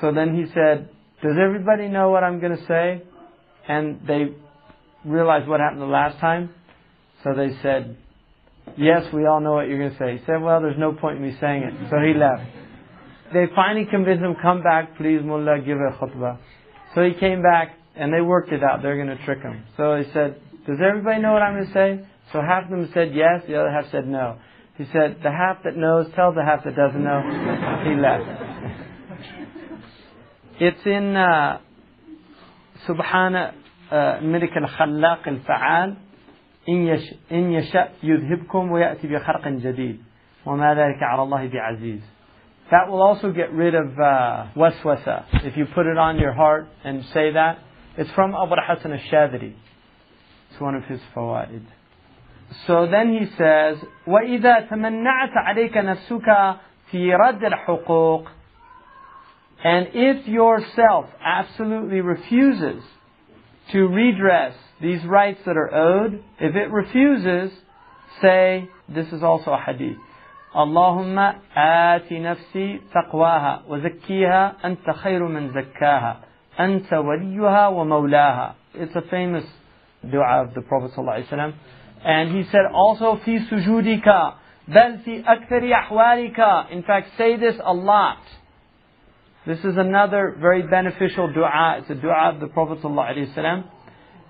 So 0.00 0.12
then 0.12 0.34
he 0.34 0.52
said, 0.52 0.88
Does 1.22 1.36
everybody 1.42 1.88
know 1.88 2.10
what 2.10 2.24
I'm 2.24 2.40
going 2.40 2.56
to 2.56 2.66
say? 2.66 3.02
And 3.68 4.00
they 4.06 4.34
realized 5.05 5.47
what 5.47 5.59
happened 5.59 5.81
the 5.81 5.85
last 5.85 6.19
time. 6.19 6.49
So 7.23 7.33
they 7.33 7.51
said, 7.61 7.97
Yes, 8.77 9.05
we 9.13 9.25
all 9.25 9.39
know 9.39 9.53
what 9.53 9.67
you're 9.67 9.77
going 9.77 9.91
to 9.91 9.97
say. 9.97 10.17
He 10.17 10.25
said, 10.25 10.41
Well, 10.41 10.61
there's 10.61 10.77
no 10.77 10.93
point 10.93 11.17
in 11.17 11.23
me 11.23 11.37
saying 11.39 11.63
it. 11.63 11.73
So 11.89 11.97
he 11.99 12.13
left. 12.13 12.43
They 13.33 13.45
finally 13.55 13.85
convinced 13.89 14.23
him, 14.23 14.35
Come 14.41 14.63
back, 14.63 14.97
please, 14.97 15.21
Mullah, 15.23 15.59
give 15.59 15.77
a 15.77 15.91
khutbah. 15.97 16.37
So 16.93 17.03
he 17.03 17.13
came 17.13 17.41
back 17.41 17.77
and 17.95 18.13
they 18.13 18.21
worked 18.21 18.51
it 18.51 18.63
out. 18.63 18.81
They're 18.81 18.95
going 18.95 19.15
to 19.15 19.23
trick 19.25 19.41
him. 19.41 19.63
So 19.77 19.95
he 19.95 20.11
said, 20.13 20.41
Does 20.67 20.77
everybody 20.85 21.21
know 21.21 21.33
what 21.33 21.41
I'm 21.41 21.55
going 21.55 21.67
to 21.67 21.73
say? 21.73 22.07
So 22.33 22.41
half 22.41 22.65
of 22.65 22.69
them 22.71 22.89
said 22.93 23.13
yes, 23.13 23.43
the 23.47 23.59
other 23.59 23.71
half 23.71 23.91
said 23.91 24.07
no. 24.07 24.37
He 24.77 24.85
said, 24.91 25.17
The 25.23 25.31
half 25.31 25.63
that 25.63 25.77
knows 25.77 26.07
tells 26.15 26.35
the 26.35 26.43
half 26.43 26.63
that 26.63 26.75
doesn't 26.75 27.03
know. 27.03 27.21
he 27.85 27.95
left. 27.95 28.25
it's 30.59 30.85
in 30.85 31.15
uh, 31.15 31.59
Subhana 32.87 33.53
ملك 34.21 34.57
الخلاق 34.57 35.27
الفعال 35.27 35.95
إن 37.31 37.51
يشاء 37.51 37.93
يذهبكم 38.03 38.71
ويأتي 38.71 39.07
بخلق 39.07 39.47
جديد 39.47 40.03
وما 40.45 40.73
ذلك 40.73 41.03
على 41.03 41.21
الله 41.23 41.47
بعزيز 41.47 42.15
That 42.71 42.89
will 42.89 43.03
also 43.03 43.31
get 43.31 43.53
rid 43.53 43.75
of 43.75 43.99
uh, 43.99 44.47
waswasa. 44.55 45.25
If 45.45 45.55
you 45.55 45.67
put 45.67 45.85
it 45.85 45.99
on 45.99 46.17
your 46.17 46.33
heart 46.33 46.67
and 46.83 47.03
say 47.13 47.31
that, 47.31 47.59
it's 47.95 48.09
from 48.11 48.33
Abu 48.33 48.55
Hassan 48.57 48.91
al-Shadhili. 48.91 49.53
It's 50.49 50.59
one 50.59 50.73
of 50.73 50.83
his 50.85 50.99
fawaid. 51.15 51.61
So 52.65 52.87
then 52.89 53.13
he 53.13 53.27
says, 53.37 53.77
وَإِذَا 54.07 54.69
تَمَنَّعَتَ 54.69 55.33
عَلَيْكَ 55.37 55.77
نَفْسُكَ 55.77 56.57
فِي 56.91 57.13
رَدِّ 57.13 57.43
الْحُقُوقِ 57.43 58.25
And 59.63 59.87
if 59.93 60.27
yourself 60.27 61.05
absolutely 61.23 62.01
refuses 62.01 62.83
to 63.72 63.86
redress 63.86 64.54
these 64.80 65.04
rights 65.04 65.40
that 65.46 65.56
are 65.56 65.72
owed, 65.74 66.22
if 66.40 66.56
it 66.56 66.70
refuses, 66.70 67.52
say, 68.20 68.68
this 68.88 69.06
is 69.12 69.22
also 69.22 69.52
a 69.52 69.60
hadith. 69.60 69.98
اللهم 70.56 71.18
آت 71.56 72.12
نفسي 72.12 72.80
تقواها 72.94 73.62
وزكيها 73.68 74.56
أنت 74.64 74.90
خير 74.90 75.28
من 75.28 75.48
زكاها 75.52 76.20
أنت 76.60 76.92
وليها 76.92 77.68
ومولاها. 77.68 78.54
It's 78.74 78.96
a 78.96 79.02
famous 79.02 79.44
dua 80.10 80.42
of 80.42 80.54
the 80.54 80.62
Prophet 80.62 80.90
ﷺ. 80.96 81.54
And 82.04 82.36
he 82.36 82.42
said 82.50 82.66
also 82.74 83.16
في 83.24 83.38
سجودك 83.48 84.32
بل 84.68 84.98
في 85.04 85.22
أكثر 85.24 85.72
أحوالك. 85.72 86.72
In 86.72 86.82
fact, 86.82 87.06
say 87.16 87.36
this 87.36 87.54
a 87.62 87.72
lot. 87.72 88.18
This 89.45 89.59
is 89.59 89.77
another 89.77 90.35
very 90.39 90.63
beneficial 90.63 91.31
dua. 91.31 91.77
It's 91.79 91.89
a 91.91 91.95
dua 91.95 92.31
of 92.33 92.39
the 92.39 92.47
Prophet 92.47 92.79
ﷺ. 92.81 93.63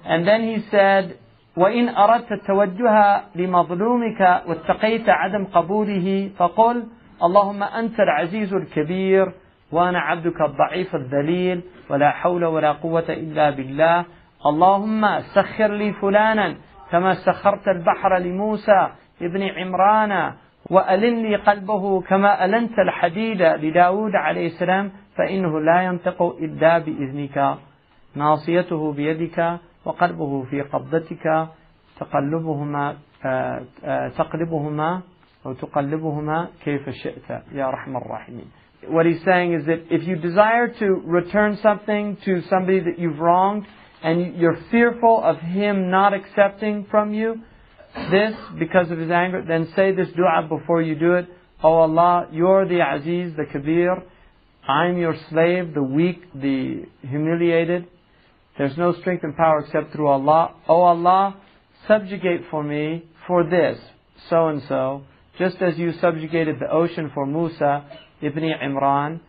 And 0.06 0.28
then 0.28 0.42
he 0.44 0.58
said, 0.70 1.18
وإن 1.58 1.90
أردت 1.90 2.32
التوجه 2.32 3.22
لمظلومك 3.36 4.42
واتقيت 4.48 5.10
عدم 5.10 5.46
قبوله 5.46 6.32
فقل 6.38 6.84
اللهم 7.24 7.64
أنت 7.64 8.00
العزيز 8.00 8.54
الكبير 8.54 9.32
وأنا 9.72 10.00
عبدك 10.00 10.42
الضعيف 10.42 10.96
الذليل 10.96 11.62
ولا 11.90 12.12
حول 12.12 12.46
ولا 12.46 12.72
قوة 12.72 13.06
إلا 13.10 13.50
بالله 13.50 14.06
اللهم 14.46 15.20
سخر 15.20 15.68
لي 15.68 15.94
فلانا 15.94 16.56
كما 16.92 17.14
سخرت 17.14 17.68
البحر 17.68 18.18
لموسى 18.18 18.90
ابن 19.22 19.44
عمران 19.44 20.34
وألن 20.70 21.22
لي 21.22 21.36
قلبه 21.36 22.02
كما 22.02 22.46
ألنت 22.46 22.80
الحديد 22.80 23.42
لداود 23.42 24.16
عليه 24.16 24.48
السلام 24.48 24.92
فإنه 25.17 25.61
لا 25.61 25.83
ينطق 25.83 26.23
إلا 26.23 26.79
بإذنك 26.79 27.59
ناصيته 28.15 28.93
بيدك 28.93 29.59
وقلبه 29.85 30.43
في 30.43 30.63
قبضتك 30.63 31.49
تقلبهما 32.01 32.97
تقلبهما 34.17 35.01
أو 35.47 35.53
تقلبهما 35.53 36.49
كيف 36.65 36.91
شئت 36.91 37.43
يا 37.53 37.71
رحم 37.71 37.97
الراحمين 37.97 38.51
What 38.89 39.05
he's 39.05 39.23
saying 39.25 39.53
is 39.53 39.67
that 39.67 39.81
if 39.91 40.09
you 40.09 40.17
desire 40.17 40.69
to 40.69 40.87
return 41.05 41.59
something 41.63 42.17
to 42.25 42.41
somebody 42.49 42.81
that 42.81 42.99
you've 42.99 43.19
wronged 43.19 43.67
and 44.03 44.37
you're 44.37 44.59
fearful 44.71 45.23
of 45.23 45.37
him 45.39 45.91
not 45.91 46.15
accepting 46.15 46.87
from 46.91 47.13
you 47.13 47.43
this 48.11 48.35
because 48.59 48.91
of 48.91 48.99
his 48.99 49.11
anger, 49.11 49.45
then 49.47 49.69
say 49.77 49.93
this 49.93 50.09
dua 50.17 50.47
before 50.49 50.81
you 50.81 50.95
do 50.95 51.15
it. 51.15 51.27
Oh 51.63 51.75
Allah, 51.75 52.29
you're 52.33 52.67
the 52.67 52.81
Aziz, 52.81 53.37
the 53.37 53.45
Kabir. 53.53 54.03
I'm 54.68 54.98
your 54.98 55.16
slave, 55.30 55.74
the 55.74 55.84
weak, 55.84 56.22
the 56.34 56.86
humiliated. 57.02 57.88
There's 58.58 58.78
no 58.78 58.94
strength 59.00 59.24
and 59.24 59.36
power 59.36 59.60
except 59.60 59.94
through 59.94 60.08
Allah. 60.08 60.56
Oh 60.68 60.82
Allah, 60.82 61.38
subjugate 61.88 62.42
for 62.50 62.64
me 62.64 63.04
for 63.28 63.44
this, 63.44 63.78
so 64.30 64.48
and 64.48 64.64
so, 64.68 65.04
just 65.38 65.58
as 65.62 65.78
you 65.78 65.94
subjugated 66.00 66.60
the 66.60 66.72
ocean 66.72 67.12
for 67.14 67.26
Musa 67.26 67.86
ibn 68.22 68.44
Imran, 68.44 69.20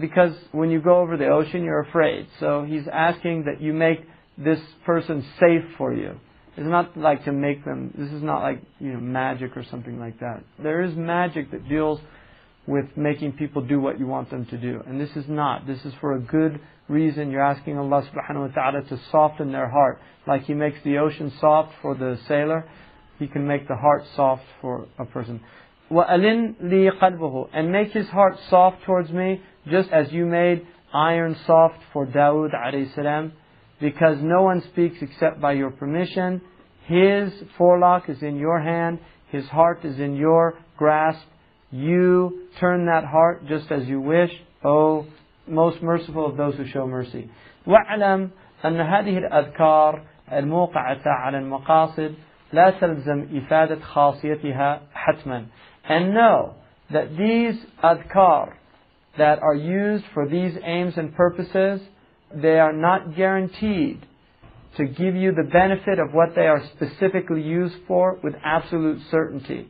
because 0.00 0.34
when 0.52 0.70
you 0.70 0.80
go 0.80 1.00
over 1.00 1.16
the 1.16 1.28
ocean, 1.28 1.62
you're 1.64 1.80
afraid. 1.80 2.26
So 2.40 2.64
he's 2.68 2.86
asking 2.92 3.44
that 3.44 3.62
you 3.62 3.72
make 3.72 4.00
this 4.36 4.58
person 4.84 5.24
safe 5.38 5.62
for 5.78 5.94
you. 5.94 6.18
It's 6.56 6.66
not 6.66 6.96
like 6.96 7.24
to 7.26 7.32
make 7.32 7.64
them, 7.64 7.94
this 7.96 8.10
is 8.10 8.22
not 8.22 8.40
like, 8.40 8.62
you 8.78 8.92
know, 8.94 9.00
magic 9.00 9.56
or 9.56 9.64
something 9.70 10.00
like 10.00 10.18
that. 10.20 10.42
There 10.58 10.82
is 10.82 10.96
magic 10.96 11.50
that 11.50 11.68
deals 11.68 12.00
with 12.67 12.85
making 12.95 13.33
people 13.33 13.61
do 13.61 13.79
what 13.79 13.99
you 13.99 14.05
want 14.05 14.29
them 14.29 14.45
to 14.45 14.57
do. 14.57 14.81
And 14.85 14.99
this 14.99 15.09
is 15.15 15.25
not. 15.27 15.65
This 15.65 15.83
is 15.83 15.93
for 15.99 16.13
a 16.15 16.19
good 16.19 16.59
reason. 16.87 17.31
You're 17.31 17.45
asking 17.45 17.77
Allah 17.77 18.07
subhanahu 18.13 18.49
wa 18.49 18.53
ta'ala 18.53 18.81
to 18.83 18.99
soften 19.11 19.51
their 19.51 19.69
heart. 19.69 19.99
Like 20.27 20.43
He 20.43 20.53
makes 20.53 20.77
the 20.83 20.97
ocean 20.97 21.33
soft 21.39 21.73
for 21.81 21.95
the 21.95 22.19
sailor, 22.27 22.65
He 23.17 23.27
can 23.27 23.47
make 23.47 23.67
the 23.67 23.75
heart 23.75 24.03
soft 24.15 24.43
for 24.61 24.87
a 24.99 25.05
person. 25.05 25.41
وَأَلِنْ 25.91 26.55
لِي 26.63 26.89
قَلْبُهُ 27.01 27.49
And 27.53 27.71
make 27.71 27.91
his 27.91 28.07
heart 28.07 28.37
soft 28.49 28.83
towards 28.85 29.11
me, 29.11 29.41
just 29.69 29.89
as 29.89 30.11
you 30.11 30.25
made 30.25 30.65
iron 30.93 31.35
soft 31.45 31.79
for 31.91 32.05
Dawood 32.05 32.53
alayhi 32.53 32.93
salam, 32.95 33.33
because 33.81 34.17
no 34.21 34.43
one 34.43 34.63
speaks 34.71 34.97
except 35.01 35.41
by 35.41 35.51
your 35.53 35.71
permission. 35.71 36.41
His 36.85 37.33
forelock 37.57 38.09
is 38.09 38.21
in 38.21 38.37
your 38.37 38.61
hand, 38.61 38.99
his 39.31 39.45
heart 39.47 39.83
is 39.83 39.99
in 39.99 40.15
your 40.15 40.57
grasp. 40.77 41.25
You 41.71 42.47
turn 42.59 42.85
that 42.85 43.05
heart 43.05 43.47
just 43.47 43.71
as 43.71 43.87
you 43.87 44.01
wish, 44.01 44.31
O 44.63 45.05
most 45.47 45.81
merciful 45.81 46.25
of 46.25 46.37
those 46.37 46.55
who 46.55 46.67
show 46.67 46.87
mercy. 46.87 47.29
واعلم 47.67 48.29
أن 48.65 48.79
هذه 48.79 49.17
الأذكار 49.17 50.01
الموقعة 50.31 51.01
على 51.05 51.37
المقاصد 51.37 52.15
لا 52.53 52.69
تلزم 52.79 53.27
إفادة 53.33 53.79
خاصيتها 53.79 54.79
حتما. 54.93 55.45
And 55.87 56.13
know 56.13 56.53
that 56.91 57.17
these 57.17 57.55
adhkar 57.83 58.53
that 59.17 59.39
are 59.39 59.55
used 59.55 60.05
for 60.13 60.27
these 60.27 60.57
aims 60.63 60.93
and 60.97 61.15
purposes, 61.15 61.81
they 62.33 62.59
are 62.59 62.73
not 62.73 63.15
guaranteed 63.15 64.05
to 64.77 64.85
give 64.85 65.15
you 65.15 65.33
the 65.33 65.49
benefit 65.51 65.99
of 65.99 66.13
what 66.13 66.33
they 66.35 66.47
are 66.47 66.63
specifically 66.75 67.41
used 67.41 67.75
for 67.87 68.17
with 68.23 68.33
absolute 68.43 69.01
certainty. 69.09 69.69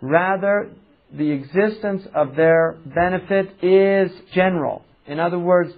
Rather, 0.00 0.70
the 1.12 1.30
existence 1.30 2.02
of 2.14 2.36
their 2.36 2.76
benefit 2.84 3.62
is 3.62 4.10
general. 4.34 4.84
In 5.06 5.18
other 5.20 5.38
words, 5.38 5.72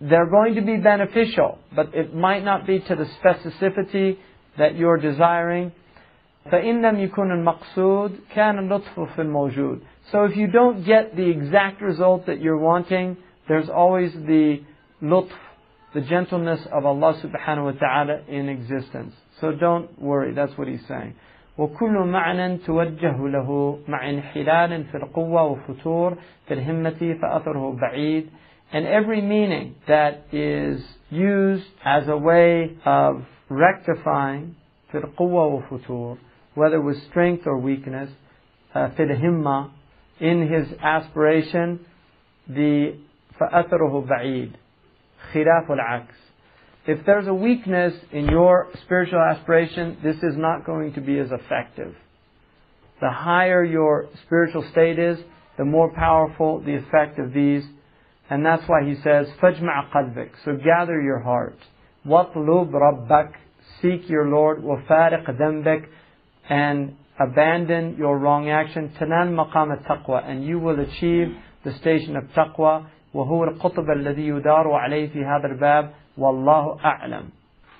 they're 0.00 0.30
going 0.30 0.56
to 0.56 0.60
be 0.60 0.76
beneficial, 0.76 1.58
but 1.74 1.94
it 1.94 2.14
might 2.14 2.44
not 2.44 2.66
be 2.66 2.80
to 2.80 2.94
the 2.94 3.06
specificity 3.22 4.18
that 4.58 4.76
you're 4.76 4.98
desiring. 4.98 5.72
فإن 6.52 6.82
لم 6.82 7.08
يكن 7.08 7.30
المقصود 7.30 8.20
كان 8.34 8.58
اللطف 8.58 9.00
في 9.00 9.22
الموجود. 9.22 9.80
So 10.12 10.24
if 10.24 10.36
you 10.36 10.46
don't 10.46 10.84
get 10.84 11.16
the 11.16 11.28
exact 11.28 11.82
result 11.82 12.26
that 12.26 12.40
you're 12.40 12.58
wanting, 12.58 13.16
there's 13.48 13.68
always 13.68 14.12
the 14.12 14.60
lutf, 15.02 15.32
the 15.94 16.02
gentleness 16.02 16.60
of 16.70 16.86
Allah 16.86 17.20
subhanahu 17.24 17.64
wa 17.64 17.72
ta'ala 17.72 18.20
in 18.28 18.48
existence. 18.48 19.14
So 19.40 19.52
don't 19.52 20.00
worry, 20.00 20.34
that's 20.34 20.56
what 20.56 20.68
he's 20.68 20.86
saying. 20.86 21.14
وكل 21.58 21.98
معنى 21.98 22.56
توجه 22.56 23.28
له 23.28 23.78
مع 23.88 24.10
انحلال 24.10 24.84
في 24.84 24.96
القوة 24.96 25.42
وفتور 25.42 26.16
في 26.48 26.54
الهمة 26.54 27.16
فأثره 27.22 27.76
بعيد 27.80 28.26
and 28.72 28.84
every 28.86 29.20
meaning 29.20 29.74
that 29.86 30.14
is 30.32 30.80
used 31.10 31.70
as 31.84 32.08
a 32.08 32.16
way 32.16 32.76
of 32.84 33.22
rectifying 33.50 34.54
في 34.92 34.98
القوة 34.98 35.46
وفتور 35.46 36.16
whether 36.56 36.80
with 36.80 36.96
strength 37.10 37.46
or 37.46 37.56
weakness 37.58 38.10
uh, 38.74 38.88
في 38.96 39.02
الهمة 39.02 39.68
in 40.20 40.48
his 40.48 40.72
aspiration 40.82 41.78
the 42.48 42.94
فأثره 43.40 44.04
بعيد 44.08 44.52
خلاف 45.32 45.72
العكس 45.72 46.19
if 46.86 47.04
there's 47.04 47.26
a 47.26 47.34
weakness 47.34 47.94
in 48.12 48.26
your 48.26 48.68
spiritual 48.84 49.20
aspiration, 49.20 49.98
this 50.04 50.16
is 50.16 50.36
not 50.36 50.64
going 50.64 50.92
to 50.92 51.00
be 51.00 51.18
as 51.18 51.28
effective. 51.32 51.94
The 53.00 53.10
higher 53.10 53.64
your 53.64 54.08
spiritual 54.24 54.64
state 54.70 54.98
is, 54.98 55.18
the 55.58 55.64
more 55.64 55.92
powerful 55.92 56.60
the 56.60 56.76
effect 56.76 57.18
of 57.18 57.32
these. 57.32 57.64
And 58.30 58.44
that's 58.44 58.62
why 58.66 58.84
he 58.84 58.94
says, 59.02 59.26
فَجْمَعْ 59.42 59.90
قَلْبِكَ 59.92 60.30
So 60.44 60.56
gather 60.56 61.00
your 61.00 61.20
heart. 61.20 61.58
وَطْلُبْ 62.06 62.70
رَبَّكَ 62.70 63.32
Seek 63.82 64.08
your 64.08 64.28
Lord. 64.28 64.62
وَفَارِقْ 64.62 65.28
ذَنْبِكَ 65.28 65.86
And 66.48 66.96
abandon 67.18 67.96
your 67.98 68.18
wrong 68.18 68.48
action. 68.48 68.92
تَنَال 69.00 69.34
مَقَامَ 69.34 69.82
التَّقْوَى 69.82 70.24
And 70.24 70.44
you 70.44 70.58
will 70.58 70.78
achieve 70.78 71.34
the 71.64 71.72
station 71.80 72.16
of 72.16 72.24
taqwa. 72.36 72.86
وهو 73.14 73.44
القطب 73.44 73.90
الذي 73.90 74.28
يدار 74.28 74.72
عليه 74.72 75.12
في 75.12 75.24
هذا 75.24 75.46
الباب 75.46 75.90
Wallahu 76.18 76.80
a'lam. 76.80 77.32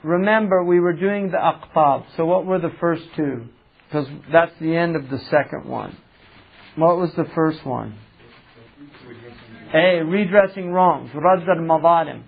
Remember, 0.03 0.63
we 0.63 0.81
were 0.81 0.93
doing 0.93 1.31
the 1.31 1.39
aqtab. 1.39 2.05
So 2.17 2.27
what 2.27 2.47
were 2.47 2.59
the 2.59 2.73
first 2.81 3.03
two? 3.17 3.47
Because 3.89 4.07
that's 4.31 4.53
the 4.61 4.77
end 4.77 4.97
of 4.97 5.09
the 5.09 5.19
second 5.31 5.65
one. 5.67 5.97
What 6.77 6.97
was 6.99 7.11
the 7.17 7.27
first 7.35 7.65
one? 7.65 7.99
A. 9.75 10.03
Redressing 10.03 10.71
wrongs. 10.73 11.11
رد 11.15 11.47
المظالم. 11.49 12.23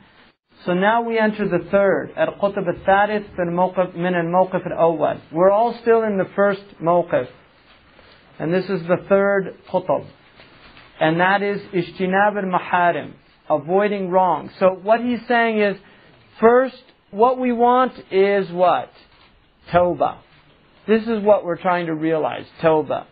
So 0.64 0.74
now 0.74 1.02
we 1.02 1.18
enter 1.18 1.46
the 1.48 1.64
third. 1.70 2.12
القطب 2.16 2.68
الثالث 2.68 3.34
في 3.36 3.42
الموقف 3.42 3.96
من 3.96 4.14
الموقف 4.14 4.66
الأول. 4.66 5.18
We're 5.32 5.50
all 5.50 5.78
still 5.82 6.02
in 6.02 6.18
the 6.18 6.28
first 6.34 6.62
موقف. 6.82 7.28
And 8.38 8.52
this 8.52 8.64
is 8.68 8.86
the 8.86 8.98
third 9.08 9.54
qutb. 9.70 10.06
And 11.00 11.20
that 11.20 11.42
is 11.42 11.60
اجتناب 11.72 12.38
المحارم. 12.38 13.12
Avoiding 13.50 14.10
wrong. 14.10 14.50
So 14.58 14.70
what 14.82 15.00
he's 15.00 15.20
saying 15.26 15.60
is, 15.60 15.76
First, 16.39 16.81
what 17.11 17.39
we 17.39 17.51
want 17.51 17.93
is 18.11 18.51
what? 18.51 18.91
Tawbah. 19.71 20.17
This 20.87 21.03
is 21.03 21.23
what 21.23 21.45
we're 21.45 21.61
trying 21.61 21.85
to 21.85 21.95
realize, 21.95 22.45
Tawbah. 22.61 23.05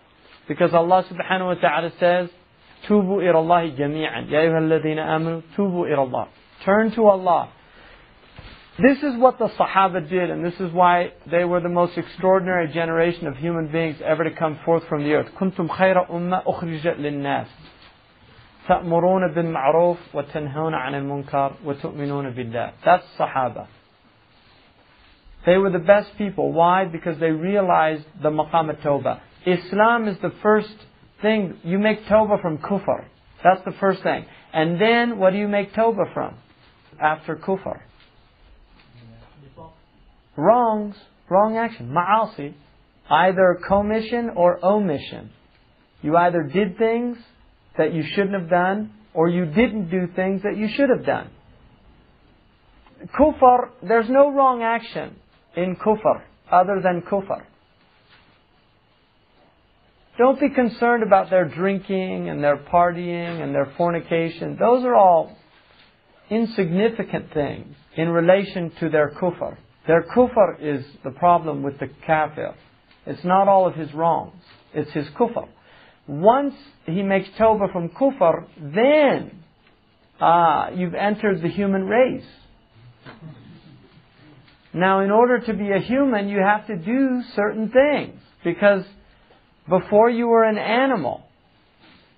Because 0.47 0.73
Allah 0.73 1.05
subhanahu 1.09 1.45
wa 1.45 1.53
ta'ala 1.55 1.91
says, 1.99 2.29
Tubu 2.87 3.21
ilallahi 3.21 3.77
jami'an. 3.77 4.29
Ya 4.29 4.41
amanu, 4.41 5.43
tubu 5.55 5.85
ilallah. 5.87 6.27
Turn 6.65 6.91
to 6.95 7.05
Allah. 7.05 7.53
This 8.79 8.97
is 9.03 9.17
what 9.17 9.37
the 9.37 9.47
Sahaba 9.49 10.09
did, 10.09 10.29
and 10.29 10.43
this 10.43 10.59
is 10.59 10.71
why 10.71 11.11
they 11.29 11.43
were 11.43 11.59
the 11.59 11.69
most 11.69 11.97
extraordinary 11.97 12.71
generation 12.73 13.27
of 13.27 13.35
human 13.37 13.71
beings 13.71 13.97
ever 14.03 14.23
to 14.23 14.31
come 14.31 14.59
forth 14.65 14.83
from 14.89 15.03
the 15.03 15.13
earth. 15.13 15.27
كنتم 15.39 15.67
خير 15.69 16.09
أمة 16.09 16.43
أخرجت 16.47 16.97
للناس. 16.97 17.47
تأمرون 18.68 19.34
بالمعروف 19.34 20.15
وتنهون 20.15 20.74
عن 20.74 20.94
المنكر 20.94 21.52
وتؤمنون 21.65 22.31
بالله. 22.31 22.72
That's 22.84 23.04
Sahaba. 23.18 23.68
They 25.47 25.56
were 25.56 25.70
the 25.70 25.78
best 25.78 26.10
people. 26.18 26.52
Why? 26.52 26.84
Because 26.84 27.18
they 27.20 27.31
realized 27.31 28.04
the 28.20 28.31
maqam 28.31 28.74
tawbah. 28.82 29.20
Islam 29.47 30.08
is 30.08 30.16
the 30.20 30.32
first 30.42 30.74
thing. 31.22 31.58
You 31.62 31.78
make 31.78 32.04
tawbah 32.06 32.42
from 32.42 32.58
kufr. 32.58 33.04
That's 33.44 33.65
the 33.65 33.74
first 33.78 34.02
thing. 34.02 34.26
And 34.52 34.81
then 34.81 35.18
what 35.18 35.31
do 35.31 35.38
you 35.38 35.47
make 35.47 35.72
tawbah 35.72 36.12
from? 36.12 36.36
After 37.00 37.36
kufr. 37.36 37.81
Wrongs. 40.36 40.97
Wrong 41.31 41.56
action. 41.56 41.94
Ma'asi. 41.94 42.54
Either 43.08 43.60
commission 43.68 44.31
or 44.34 44.65
omission. 44.65 45.31
You 46.02 46.16
either 46.16 46.42
did 46.42 46.76
things 46.76 47.18
that 47.77 47.93
you 47.93 48.03
shouldn't 48.03 48.33
have 48.33 48.49
done, 48.49 48.91
or 49.13 49.29
you 49.29 49.45
didn't 49.45 49.89
do 49.89 50.07
things 50.15 50.43
that 50.43 50.57
you 50.57 50.67
should 50.67 50.89
have 50.89 51.05
done. 51.05 51.29
Kufr, 53.17 53.69
there's 53.81 54.09
no 54.09 54.31
wrong 54.31 54.61
action 54.61 55.15
in 55.55 55.75
kufr 55.75 56.21
other 56.51 56.81
than 56.83 57.01
kufr. 57.01 57.43
Don't 60.17 60.39
be 60.39 60.49
concerned 60.49 61.03
about 61.03 61.29
their 61.29 61.45
drinking 61.45 62.29
and 62.29 62.43
their 62.43 62.57
partying 62.57 63.41
and 63.41 63.55
their 63.55 63.73
fornication. 63.77 64.57
Those 64.59 64.83
are 64.83 64.93
all 64.93 65.35
insignificant 66.29 67.33
things 67.33 67.75
in 67.95 68.09
relation 68.09 68.71
to 68.79 68.89
their 68.89 69.09
kufr. 69.09 69.57
Their 69.87 70.03
kufr 70.15 70.57
is 70.61 70.85
the 71.03 71.11
problem 71.11 71.63
with 71.63 71.79
the 71.79 71.89
kafir. 72.05 72.53
It's 73.05 73.23
not 73.23 73.47
all 73.47 73.65
of 73.67 73.73
his 73.73 73.93
wrongs. 73.93 74.43
It's 74.73 74.91
his 74.91 75.07
kufr. 75.19 75.47
Once 76.11 76.56
he 76.88 77.01
makes 77.01 77.29
tawbah 77.40 77.72
from 77.72 77.88
kufr, 77.88 78.45
then 78.60 79.31
ah, 80.19 80.69
you've 80.69 80.94
entered 80.94 81.42
the 81.42 81.47
human 81.47 81.85
race. 81.85 82.26
Now, 84.74 84.99
in 84.99 85.10
order 85.10 85.40
to 85.40 85.53
be 85.53 85.72
a 85.72 85.79
human, 85.79 86.27
you 86.27 86.40
have 86.40 86.67
to 86.67 86.76
do 86.76 87.22
certain 87.33 87.72
things. 87.72 88.19
Because 88.44 88.83
before 89.69 90.10
you 90.10 90.27
were 90.27 90.44
an 90.44 90.58
animal, 90.58 91.24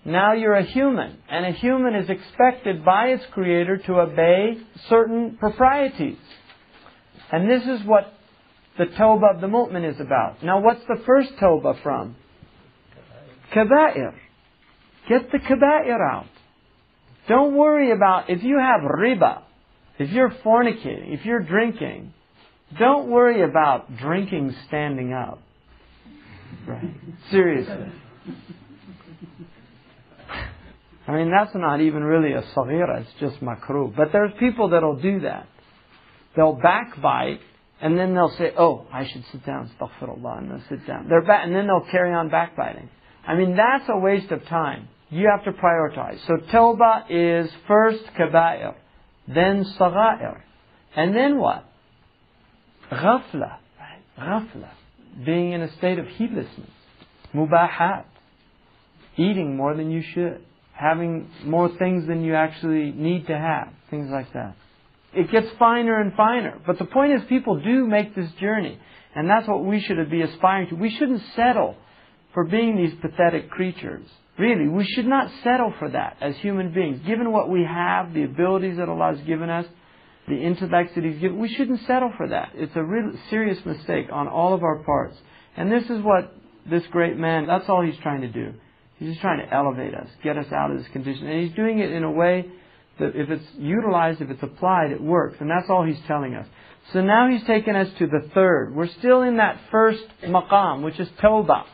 now 0.03 0.33
you're 0.33 0.55
a 0.55 0.65
human. 0.65 1.19
And 1.29 1.45
a 1.45 1.51
human 1.51 1.93
is 1.93 2.09
expected 2.09 2.83
by 2.83 3.09
its 3.09 3.23
creator 3.31 3.77
to 3.77 3.99
obey 3.99 4.57
certain 4.89 5.37
proprieties. 5.37 6.17
And 7.31 7.47
this 7.47 7.61
is 7.61 7.85
what 7.85 8.11
the 8.79 8.85
tawbah 8.85 9.35
of 9.35 9.41
the 9.41 9.47
mu'min 9.47 9.87
is 9.87 9.99
about. 9.99 10.43
Now, 10.43 10.61
what's 10.61 10.83
the 10.87 11.01
first 11.05 11.33
tawbah 11.39 11.83
from? 11.83 12.15
Kaba'ir. 13.55 14.13
Get 15.09 15.31
the 15.31 15.39
kaba'ir 15.39 15.99
out. 16.11 16.27
Don't 17.27 17.55
worry 17.55 17.91
about 17.91 18.29
if 18.29 18.43
you 18.43 18.59
have 18.59 18.81
riba, 18.81 19.43
if 19.97 20.11
you're 20.11 20.31
fornicating, 20.45 21.13
if 21.13 21.25
you're 21.25 21.41
drinking, 21.41 22.13
don't 22.77 23.09
worry 23.09 23.43
about 23.43 23.95
drinking 23.97 24.55
standing 24.67 25.13
up. 25.13 25.41
Right. 26.67 26.95
Seriously. 27.31 27.91
I 31.05 31.11
mean, 31.11 31.31
that's 31.31 31.53
not 31.53 31.81
even 31.81 32.03
really 32.03 32.31
a 32.31 32.41
saghira, 32.55 33.01
it's 33.01 33.13
just 33.19 33.41
makruh. 33.41 33.93
But 33.95 34.11
there's 34.13 34.31
people 34.39 34.69
that'll 34.69 35.01
do 35.01 35.21
that. 35.21 35.47
They'll 36.35 36.55
backbite, 36.55 37.41
and 37.81 37.97
then 37.97 38.13
they'll 38.15 38.35
say, 38.37 38.53
oh, 38.57 38.87
I 38.91 39.05
should 39.07 39.23
sit 39.31 39.45
down, 39.45 39.69
astaghfirullah, 39.69 40.37
and 40.39 40.51
they'll 40.51 40.63
sit 40.69 40.87
down. 40.87 41.07
They're 41.09 41.21
back, 41.21 41.45
and 41.45 41.53
then 41.53 41.67
they'll 41.67 41.91
carry 41.91 42.13
on 42.13 42.29
backbiting. 42.29 42.89
I 43.25 43.35
mean, 43.35 43.55
that's 43.55 43.85
a 43.89 43.97
waste 43.97 44.31
of 44.31 44.45
time. 44.45 44.89
You 45.09 45.29
have 45.29 45.43
to 45.45 45.51
prioritize. 45.51 46.19
So 46.27 46.37
tawbah 46.51 47.05
is 47.09 47.49
first 47.67 48.03
kaba'ir, 48.17 48.75
then 49.27 49.63
saghair. 49.79 50.41
And 50.95 51.15
then 51.15 51.37
what? 51.37 51.65
Ghafla. 52.91 53.57
Right? 53.79 54.01
Ghafla. 54.19 54.69
Being 55.25 55.51
in 55.53 55.61
a 55.61 55.71
state 55.77 55.99
of 55.99 56.07
heedlessness. 56.07 56.69
Mubahat. 57.33 58.05
Eating 59.17 59.55
more 59.55 59.75
than 59.75 59.91
you 59.91 60.01
should. 60.01 60.43
Having 60.73 61.29
more 61.45 61.69
things 61.77 62.07
than 62.07 62.23
you 62.23 62.35
actually 62.35 62.91
need 62.91 63.27
to 63.27 63.37
have. 63.37 63.69
Things 63.89 64.09
like 64.09 64.33
that. 64.33 64.55
It 65.13 65.31
gets 65.31 65.47
finer 65.59 66.01
and 66.01 66.13
finer. 66.15 66.59
But 66.65 66.79
the 66.79 66.85
point 66.85 67.13
is 67.13 67.21
people 67.29 67.61
do 67.61 67.85
make 67.85 68.15
this 68.15 68.31
journey. 68.39 68.79
And 69.15 69.29
that's 69.29 69.47
what 69.47 69.63
we 69.63 69.79
should 69.79 70.09
be 70.09 70.21
aspiring 70.21 70.69
to. 70.69 70.75
We 70.75 70.89
shouldn't 70.89 71.21
settle 71.35 71.75
for 72.33 72.43
being 72.43 72.75
these 72.75 72.93
pathetic 73.01 73.49
creatures. 73.49 74.05
Really, 74.37 74.67
we 74.67 74.85
should 74.85 75.05
not 75.05 75.31
settle 75.43 75.73
for 75.77 75.89
that 75.89 76.17
as 76.19 76.35
human 76.37 76.73
beings. 76.73 77.01
Given 77.05 77.31
what 77.31 77.49
we 77.49 77.63
have, 77.63 78.13
the 78.13 78.23
abilities 78.23 78.77
that 78.77 78.89
Allah 78.89 79.15
has 79.15 79.25
given 79.25 79.49
us, 79.49 79.65
the 80.27 80.41
intellect 80.41 80.95
that 80.95 81.03
He's 81.03 81.19
given, 81.19 81.37
we 81.37 81.53
shouldn't 81.53 81.81
settle 81.85 82.11
for 82.17 82.27
that. 82.29 82.53
It's 82.55 82.75
a 82.75 82.83
real 82.83 83.11
serious 83.29 83.63
mistake 83.65 84.07
on 84.11 84.27
all 84.27 84.53
of 84.53 84.63
our 84.63 84.77
parts. 84.79 85.17
And 85.55 85.71
this 85.71 85.83
is 85.83 86.01
what 86.01 86.33
this 86.69 86.83
great 86.91 87.17
man, 87.17 87.45
that's 87.45 87.69
all 87.69 87.85
he's 87.85 87.97
trying 88.01 88.21
to 88.21 88.27
do. 88.27 88.53
He's 88.97 89.09
just 89.09 89.21
trying 89.21 89.45
to 89.45 89.53
elevate 89.53 89.93
us, 89.93 90.07
get 90.23 90.37
us 90.37 90.51
out 90.51 90.71
of 90.71 90.77
this 90.77 90.87
condition. 90.93 91.27
And 91.27 91.45
he's 91.45 91.55
doing 91.55 91.79
it 91.79 91.91
in 91.91 92.03
a 92.03 92.11
way 92.11 92.45
that 92.99 93.15
if 93.15 93.29
it's 93.29 93.45
utilized, 93.57 94.21
if 94.21 94.29
it's 94.29 94.43
applied, 94.43 94.91
it 94.91 95.01
works. 95.01 95.37
And 95.39 95.49
that's 95.49 95.69
all 95.69 95.85
he's 95.85 95.99
telling 96.07 96.35
us. 96.35 96.47
So 96.91 97.01
now 97.01 97.29
he's 97.29 97.43
taken 97.45 97.75
us 97.75 97.87
to 97.99 98.07
the 98.07 98.29
third. 98.33 98.75
We're 98.75 98.87
still 98.99 99.21
in 99.21 99.37
that 99.37 99.59
first 99.71 100.03
maqam, 100.23 100.83
which 100.83 100.99
is 100.99 101.07
tawbah. 101.21 101.65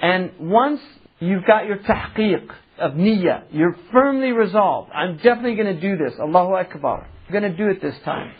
And 0.00 0.32
once 0.38 0.80
you've 1.18 1.44
got 1.44 1.66
your 1.66 1.78
tahqiq 1.78 2.48
of 2.78 2.92
niyyah, 2.92 3.44
you're 3.50 3.76
firmly 3.92 4.32
resolved, 4.32 4.90
I'm 4.92 5.16
definitely 5.16 5.56
going 5.56 5.74
to 5.74 5.80
do 5.80 5.96
this, 5.96 6.14
Allahu 6.18 6.54
Akbar. 6.54 7.06
I'm 7.26 7.32
going 7.32 7.50
to 7.50 7.56
do 7.56 7.68
it 7.68 7.82
this 7.82 7.94
time. 8.04 8.32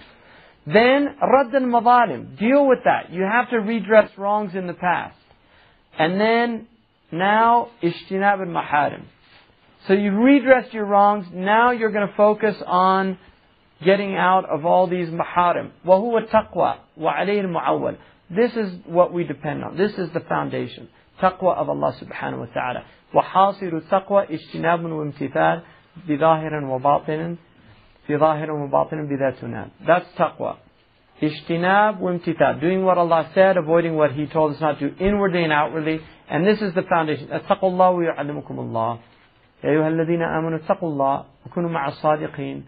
Then, 0.66 1.16
radd 1.22 1.54
al-madalim. 1.54 2.38
Deal 2.38 2.66
with 2.66 2.80
that. 2.84 3.12
You 3.12 3.22
have 3.22 3.50
to 3.50 3.58
redress 3.58 4.10
wrongs 4.16 4.54
in 4.54 4.66
the 4.66 4.74
past. 4.74 5.16
And 5.98 6.20
then, 6.20 6.66
now, 7.12 7.70
ishtinab 7.82 8.40
al-maharim. 8.40 9.04
So 9.86 9.94
you've 9.94 10.14
redressed 10.14 10.74
your 10.74 10.84
wrongs, 10.84 11.26
now 11.32 11.70
you're 11.70 11.90
going 11.90 12.06
to 12.06 12.14
focus 12.14 12.56
on 12.66 13.18
getting 13.84 14.14
out 14.14 14.44
of 14.48 14.66
all 14.66 14.86
these 14.86 15.08
maharim. 15.08 15.70
وَهُوَ 15.86 16.28
التَّقْوَى 16.28 16.76
وَعَلَيْهِ 16.98 17.44
الْمُعَوَّلِ 17.44 17.96
This 18.30 18.52
is 18.52 18.74
what 18.84 19.12
we 19.12 19.24
depend 19.24 19.64
on. 19.64 19.76
This 19.76 19.92
is 19.92 20.10
the 20.12 20.20
foundation. 20.20 20.88
Taqwa 21.20 21.56
of 21.56 21.68
Allah 21.68 21.92
subhanahu 22.00 22.40
wa 22.40 22.46
ta'ala. 22.46 22.82
وحاصل 23.14 23.66
التقوى 23.66 24.26
اجتناب 24.30 24.84
وامتثال 24.84 25.62
بظاهر 26.08 26.64
وباطن 26.64 27.36
في 28.06 28.16
ظاهر 28.16 28.50
وباطن 28.50 29.08
بذات 29.08 29.34
تنام. 29.34 29.70
That's 29.86 30.06
taqwa. 30.16 30.56
Ijtinab 31.20 32.00
وامتثال. 32.00 32.60
Doing 32.60 32.84
what 32.84 32.98
Allah 32.98 33.28
said, 33.34 33.56
avoiding 33.56 33.96
what 33.96 34.12
He 34.12 34.26
told 34.26 34.54
us 34.54 34.60
not 34.60 34.78
to, 34.78 34.96
inwardly 34.98 35.42
and 35.44 35.52
outwardly. 35.52 36.00
And 36.30 36.46
this 36.46 36.62
is 36.62 36.72
the 36.74 36.82
foundation. 36.82 37.28
اتقوا 37.30 37.70
الله 37.70 37.90
ويعلمكم 37.90 38.58
الله. 38.58 38.98
يا 39.64 39.70
أيها 39.70 39.88
الذين 39.88 40.22
آمنوا 40.22 40.58
اتقوا 40.58 40.88
الله 40.88 41.24
وكونوا 41.46 41.70
مع 41.70 41.88
الصادقين. 41.88 42.64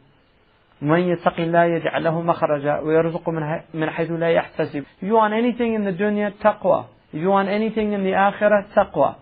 من 0.83 1.01
يتق 1.01 1.41
الله 1.41 1.65
يجعل 1.65 2.05
له 2.05 2.23
مخرجا 2.23 2.79
ويرزق 2.79 3.29
من 3.75 3.91
حيث 3.91 4.11
لا 4.11 4.31
يحتسب. 4.31 4.85
If 5.01 5.07
you 5.09 5.15
want 5.15 5.33
anything 5.33 5.75
in 5.75 5.85
the 5.85 5.93
dunya, 5.93 6.33
taqwa. 6.43 6.87
If 7.17 7.21
you 7.21 7.29
want 7.29 7.49
anything 7.49 7.93
in 7.93 8.05
the 8.05 8.11
akhirah, 8.11 8.73
taqwa. 8.75 9.17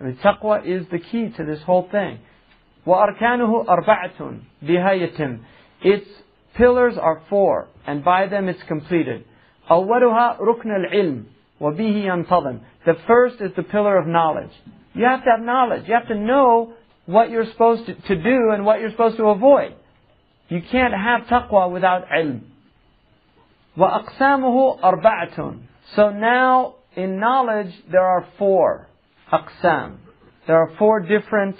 I 0.00 0.04
mean, 0.04 0.18
taqwa 0.24 0.64
is 0.66 0.86
the 0.90 0.98
key 0.98 1.30
to 1.36 1.44
this 1.44 1.62
whole 1.62 1.88
thing. 1.90 2.18
وأركانه 2.86 3.66
أربعة 3.68 4.38
بها 4.62 4.92
يتم. 4.92 5.40
Its 5.82 6.06
pillars 6.56 6.96
are 6.96 7.22
four, 7.28 7.68
and 7.86 8.02
by 8.02 8.26
them 8.26 8.48
it's 8.48 8.62
completed. 8.66 9.24
أولها 9.70 10.38
ركن 10.40 10.70
العلم 10.70 11.24
وبه 11.60 12.04
ينتظم. 12.06 12.60
The 12.86 12.94
first 13.06 13.40
is 13.40 13.52
the 13.56 13.62
pillar 13.62 13.98
of 13.98 14.06
knowledge. 14.06 14.52
You 14.94 15.04
have 15.04 15.22
to 15.24 15.30
have 15.36 15.44
knowledge. 15.44 15.86
You 15.86 15.94
have 15.94 16.08
to 16.08 16.14
know 16.14 16.72
what 17.06 17.30
you're 17.30 17.46
supposed 17.46 17.86
to, 17.86 17.94
to 17.94 18.22
do 18.22 18.50
and 18.52 18.64
what 18.64 18.80
you're 18.80 18.90
supposed 18.90 19.16
to 19.18 19.26
avoid. 19.26 19.74
You 20.48 20.62
can't 20.70 20.94
have 20.94 21.22
taqwa 21.26 21.70
without 21.70 22.08
ilm. 22.08 22.40
وأقسامه 23.76 24.80
أربعة. 24.80 25.58
So 25.94 26.10
now 26.10 26.74
in 26.96 27.20
knowledge 27.20 27.72
there 27.90 28.04
are 28.04 28.26
four 28.38 28.88
aqsam. 29.32 29.98
There 30.46 30.56
are 30.56 30.70
four 30.78 31.00
different 31.00 31.56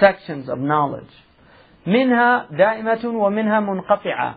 sections 0.00 0.48
of 0.48 0.58
knowledge. 0.58 1.12
منها 1.86 2.50
دائمة 2.50 3.04
ومنها 3.04 3.60
منقطعة. 3.60 4.34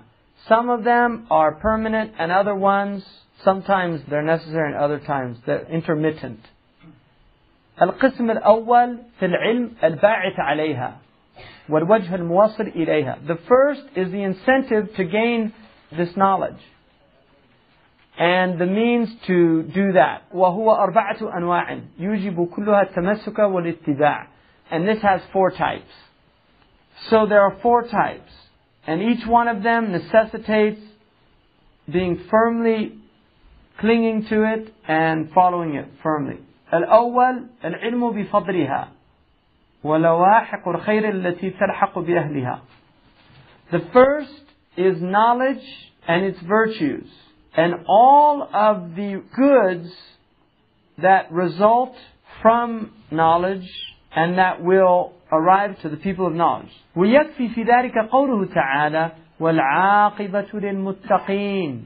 Some 0.48 0.70
of 0.70 0.84
them 0.84 1.28
are 1.32 1.54
permanent 1.54 2.14
and 2.20 2.32
other 2.32 2.56
ones 2.56 3.04
sometimes 3.44 4.02
they're 4.10 4.22
necessary 4.22 4.74
and 4.74 4.82
other 4.82 5.00
times 5.00 5.38
they're 5.46 5.68
intermittent. 5.70 6.40
القسم 7.82 8.32
الأول 8.32 8.98
في 9.20 9.26
العلم 9.26 9.72
الباعث 9.84 10.40
عليها 10.40 10.98
والوجه 11.70 12.16
الموصل 12.16 12.68
إليها. 12.76 13.28
The 13.28 13.38
first 13.48 13.82
is 13.96 14.12
the 14.12 14.24
incentive 14.24 14.96
to 14.96 15.04
gain 15.04 15.54
this 15.92 16.16
knowledge 16.16 16.62
and 18.20 18.60
the 18.60 18.66
means 18.66 19.10
to 19.28 19.64
do 19.64 19.94
that. 19.94 20.22
وهو 20.34 20.72
أربعة 20.72 21.38
أنواع 21.38 21.80
يوجب 22.00 22.50
كلها 22.56 22.82
التمسك 22.82 23.40
والاتباع. 23.40 24.28
And 24.72 24.88
this 24.88 25.02
has 25.02 25.22
four 25.34 25.52
types. 25.52 25.92
So 27.10 27.26
there 27.26 27.42
are 27.42 27.58
four 27.62 27.84
types. 27.84 28.32
And 28.88 29.02
each 29.02 29.26
one 29.28 29.48
of 29.48 29.64
them 29.64 29.92
necessitates 29.92 30.82
being 31.92 32.24
firmly 32.30 32.98
clinging 33.80 34.26
to 34.30 34.44
it 34.44 34.74
and 34.88 35.32
following 35.34 35.76
it 35.76 35.88
firmly. 36.02 36.38
الأول 36.74 37.48
العلم 37.66 38.12
بفضلها 38.12 38.88
ولواحق 39.84 40.68
الخير 40.68 41.10
التي 41.10 41.50
تلحق 41.50 42.00
بأهلها. 42.00 42.62
The 43.72 43.80
first 43.92 44.44
is 44.78 45.02
knowledge 45.02 45.64
and 46.08 46.24
its 46.24 46.40
virtues 46.40 47.08
and 47.56 47.74
all 47.88 48.48
of 48.54 48.96
the 48.96 49.24
goods 49.36 49.94
that 51.02 51.32
result 51.32 51.96
from 52.42 52.92
knowledge 53.12 53.70
and 54.16 54.38
that 54.38 54.64
will 54.64 55.14
arrive 55.32 55.80
to 55.82 55.90
the 55.90 55.98
people 55.98 56.28
of 56.28 56.34
knowledge. 56.34 56.72
ويكفي 56.96 57.50
في 57.54 57.64
ذلك 57.64 57.98
قوله 58.12 58.46
تعالى 58.54 59.12
والعاقبة 59.40 60.48
للمتقين. 60.54 61.86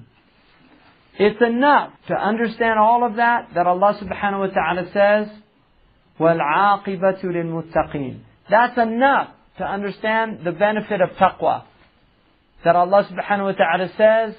It's 1.19 1.41
enough 1.41 1.91
to 2.07 2.13
understand 2.15 2.79
all 2.79 3.03
of 3.03 3.15
that 3.15 3.49
that 3.53 3.67
Allah 3.67 3.99
subhanahu 4.01 4.39
wa 4.39 4.47
ta'ala 4.47 4.89
says 4.93 5.27
وَالْعَاقِبَةُ 6.19 7.23
لِلْمُتَّقِينَ 7.23 8.19
That's 8.49 8.77
enough 8.77 9.29
to 9.57 9.63
understand 9.63 10.39
the 10.43 10.51
benefit 10.51 11.01
of 11.01 11.09
taqwa. 11.11 11.63
That 12.63 12.75
Allah 12.75 13.07
subhanahu 13.09 13.45
wa 13.45 13.51
ta'ala 13.53 13.89
says 13.97 14.35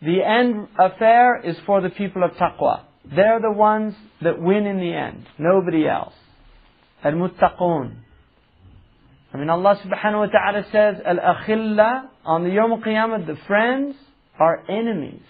the 0.00 0.22
end 0.22 0.68
affair 0.78 1.40
is 1.44 1.56
for 1.66 1.80
the 1.80 1.90
people 1.90 2.22
of 2.22 2.32
taqwa. 2.32 2.82
They're 3.04 3.40
the 3.40 3.52
ones 3.52 3.94
that 4.22 4.40
win 4.40 4.66
in 4.66 4.78
the 4.78 4.92
end, 4.92 5.26
nobody 5.38 5.88
else. 5.88 6.14
Al-Muttaqun. 7.02 7.96
I 9.32 9.36
mean, 9.36 9.50
Allah 9.50 9.78
subhanahu 9.84 10.18
wa 10.18 10.26
ta'ala 10.26 10.64
says, 10.72 11.02
Al-Akhilla, 11.04 12.08
on 12.24 12.44
the 12.44 12.50
Yom 12.50 12.82
Qiyamah, 12.82 13.26
the 13.26 13.36
friends 13.46 13.94
are 14.38 14.64
enemies. 14.68 15.22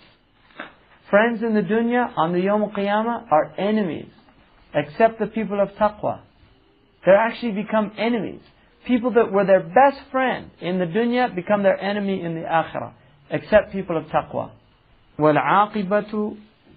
Friends 1.11 1.43
in 1.43 1.55
the 1.55 1.63
dunya, 1.63 2.13
on 2.17 2.33
the 2.33 2.41
Yom 2.41 2.71
Qiyamah, 2.77 3.31
are 3.31 3.55
enemies. 3.59 4.11
Except 4.75 5.19
the 5.19 5.27
people 5.27 5.61
of 5.61 5.71
taqwa. 5.71 6.21
They 7.07 7.13
actually 7.13 7.53
become 7.53 7.93
enemies. 7.97 8.43
People 8.87 9.13
that 9.13 9.33
were 9.33 9.45
their 9.45 9.61
best 9.63 10.11
friend 10.13 10.51
in 10.61 10.79
the 10.79 10.85
dunya 10.85 11.35
become 11.35 11.63
their 11.63 11.79
enemy 11.79 12.23
in 12.23 12.35
the 12.35 12.43
akhirah. 12.43 12.93
Except 13.31 13.73
people 13.73 13.97
of 13.97 14.05
taqwa. 14.05 14.51
والعاقبة 15.19 16.33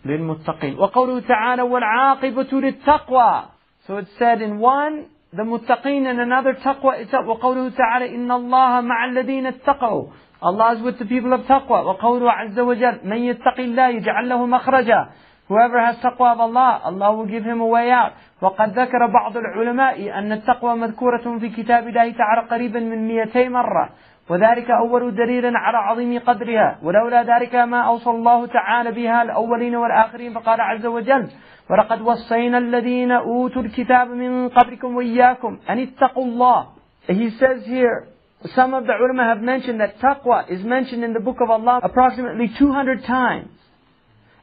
للمتقين 0.05 0.79
وقوله 0.79 1.19
تعالى 1.19 1.61
والعاقبة 1.61 2.47
للتقوى 2.51 3.43
So 3.87 3.97
it 3.97 4.07
said 4.19 4.41
in 4.41 4.59
one 4.59 5.05
the 5.33 5.43
muttaqeen 5.43 6.05
and 6.05 6.19
another 6.19 6.53
taqwa 6.53 6.99
itself. 7.01 7.25
وقوله 7.25 7.69
تعالى 7.69 8.15
إن 8.15 8.31
الله 8.31 8.81
مع 8.81 9.05
الذين 9.05 9.45
اتقوا 9.45 10.07
Allah 10.43 10.75
is 10.75 10.81
with 10.81 10.97
the 10.99 11.05
people 11.05 11.33
of 11.33 11.41
taqwa. 11.41 11.85
وقوله 11.85 12.31
عز 12.31 12.59
وجل 12.59 12.99
من 13.03 13.17
يتق 13.17 13.59
الله 13.59 13.87
يجعل 13.87 14.29
له 14.29 14.45
مخرجا 14.45 15.07
Whoever 15.47 15.79
has 15.79 15.97
taqwa 15.97 16.33
of 16.33 16.39
Allah, 16.39 16.81
Allah 16.83 17.13
will 17.13 17.25
give 17.25 17.43
him 17.43 17.59
a 17.61 17.65
way 17.67 17.91
out. 17.91 18.13
وقد 18.41 18.79
ذكر 18.79 19.07
بعض 19.07 19.37
العلماء 19.37 20.19
أن 20.19 20.31
التقوى 20.31 20.75
مذكورة 20.75 21.39
في 21.39 21.49
كتاب 21.49 21.87
الله 21.87 22.11
تعالى 22.11 22.47
قريبا 22.51 22.79
من 22.79 23.07
200 23.07 23.49
مرة 23.49 23.89
وذلك 24.29 24.71
أول 24.71 25.15
دليل 25.15 25.55
على 25.55 25.77
عظيم 25.77 26.19
قدرها 26.19 26.77
ولولا 26.83 27.23
ذلك 27.23 27.55
ما 27.55 27.81
أوصى 27.81 28.09
الله 28.09 28.45
تعالى 28.45 28.91
بها 28.91 29.21
الأولين 29.21 29.75
والآخرين 29.75 30.33
فقال 30.33 30.61
عز 30.61 30.85
وجل 30.85 31.27
ولقد 31.69 32.01
وصينا 32.01 32.57
الذين 32.57 33.11
أوتوا 33.11 33.61
الكتاب 33.61 34.07
من 34.09 34.49
قبلكم 34.49 34.95
وإياكم 34.95 35.59
أن 35.69 35.79
اتقوا 35.79 36.25
الله 36.25 36.67
He 37.07 37.29
says 37.39 37.65
here 37.65 38.07
some 38.55 38.73
of 38.73 38.85
the 38.85 38.93
ulama 38.93 39.23
have 39.23 39.41
mentioned 39.41 39.79
that 39.79 39.99
taqwa 39.99 40.49
is 40.49 40.63
mentioned 40.63 41.03
in 41.03 41.13
the 41.13 41.19
book 41.19 41.37
of 41.41 41.49
Allah 41.49 41.79
approximately 41.83 42.49
200 42.57 43.03
times. 43.03 43.49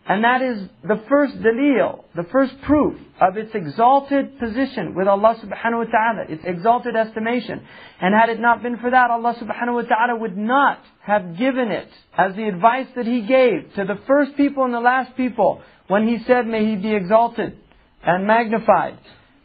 And 0.08 0.24
that 0.24 0.40
is 0.40 0.62
the 0.82 1.02
first 1.06 1.34
dalil, 1.42 2.02
the 2.16 2.26
first 2.32 2.54
proof 2.62 2.98
of 3.20 3.36
its 3.36 3.54
exalted 3.54 4.38
position 4.38 4.94
with 4.94 5.06
Allah 5.06 5.36
subhanahu 5.44 5.84
wa 5.84 5.90
ta'ala, 5.90 6.24
its 6.30 6.42
exalted 6.46 6.96
estimation. 6.96 7.60
And 8.00 8.14
had 8.14 8.30
it 8.30 8.40
not 8.40 8.62
been 8.62 8.78
for 8.78 8.90
that, 8.90 9.10
Allah 9.10 9.34
subhanahu 9.34 9.74
wa 9.74 9.82
ta'ala 9.82 10.16
would 10.18 10.36
not 10.36 10.80
have 11.02 11.36
given 11.36 11.70
it 11.70 11.90
as 12.16 12.34
the 12.36 12.48
advice 12.48 12.86
that 12.96 13.04
He 13.04 13.20
gave 13.20 13.74
to 13.74 13.84
the 13.84 14.00
first 14.06 14.34
people 14.34 14.64
and 14.64 14.72
the 14.72 14.80
last 14.80 15.14
people 15.14 15.60
when 15.88 16.08
He 16.08 16.24
said, 16.24 16.46
may 16.46 16.64
He 16.64 16.76
be 16.76 16.94
exalted 16.94 17.58
and 18.02 18.26
magnified. 18.26 18.98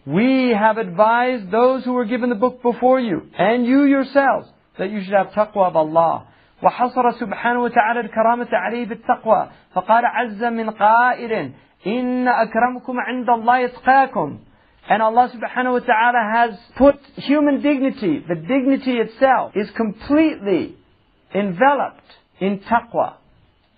We 0.05 0.51
have 0.51 0.77
advised 0.77 1.51
those 1.51 1.83
who 1.83 1.91
were 1.91 2.05
given 2.05 2.29
the 2.29 2.35
book 2.35 2.61
before 2.61 3.01
you 3.01 3.29
and 3.37 3.65
you 3.65 3.83
yourselves 3.83 4.47
that 4.79 4.89
you 4.89 5.03
should 5.03 5.13
have 5.13 5.31
taqwa 5.31 5.67
of 5.67 5.75
Allah. 5.75 6.27
وحصر 6.62 7.10
سبحانه 7.10 7.60
وتعالى 7.60 8.00
الكرامة 8.00 8.48
عليه 8.52 8.86
بالتقوى 8.86 9.48
فقال 9.74 10.04
عز 10.06 10.44
من 10.44 10.70
قائل 10.70 11.52
إن 11.86 12.28
أكرمكم 12.28 13.00
عند 13.00 13.30
الله 13.30 13.58
يتقاكم 13.58 14.38
and 14.88 15.02
Allah 15.02 15.30
subhanahu 15.34 15.72
wa 15.72 15.78
ta'ala 15.80 16.32
has 16.34 16.58
put 16.78 16.96
human 17.16 17.60
dignity, 17.60 18.24
the 18.26 18.36
dignity 18.36 18.96
itself 18.96 19.52
is 19.54 19.68
completely 19.76 20.76
enveloped 21.34 22.08
in 22.40 22.60
taqwa. 22.60 23.16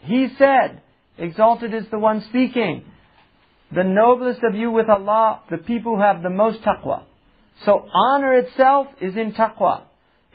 He 0.00 0.28
said, 0.38 0.82
exalted 1.18 1.74
is 1.74 1.84
the 1.90 1.98
one 1.98 2.24
speaking, 2.28 2.84
the 3.74 3.82
noblest 3.82 4.40
of 4.44 4.54
you 4.54 4.70
with 4.70 4.88
Allah, 4.88 5.40
the 5.50 5.58
people 5.58 5.96
who 5.96 6.02
have 6.02 6.22
the 6.22 6.30
most 6.30 6.62
taqwa. 6.62 7.02
So 7.64 7.88
honor 7.92 8.34
itself 8.34 8.86
is 9.00 9.16
in 9.16 9.32
taqwa. 9.32 9.82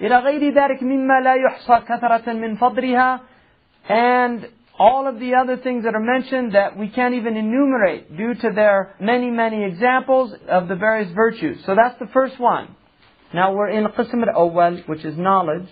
إلى 0.01 0.17
غير 0.17 0.53
ذلك 0.53 0.83
مما 0.83 1.21
لا 1.21 1.35
يحصى 1.35 1.85
كثرة 1.87 2.33
من 2.33 2.55
فضلها 2.55 3.19
and 3.87 4.47
all 4.77 5.07
of 5.07 5.19
the 5.19 5.35
other 5.35 5.57
things 5.57 5.83
that 5.85 5.95
are 5.95 5.99
mentioned 5.99 6.53
that 6.53 6.77
we 6.77 6.89
can't 6.89 7.13
even 7.13 7.37
enumerate 7.37 8.15
due 8.17 8.33
to 8.33 8.51
their 8.53 8.95
many, 8.99 9.29
many 9.29 9.63
examples 9.63 10.33
of 10.49 10.67
the 10.67 10.75
various 10.75 11.11
virtues. 11.13 11.59
So 11.65 11.75
that's 11.75 11.97
the 11.99 12.07
first 12.07 12.39
one. 12.39 12.75
Now 13.33 13.53
we're 13.53 13.69
in 13.69 13.85
Qism 13.85 14.27
al-Awwal, 14.27 14.87
which 14.87 15.05
is 15.05 15.17
knowledge, 15.17 15.67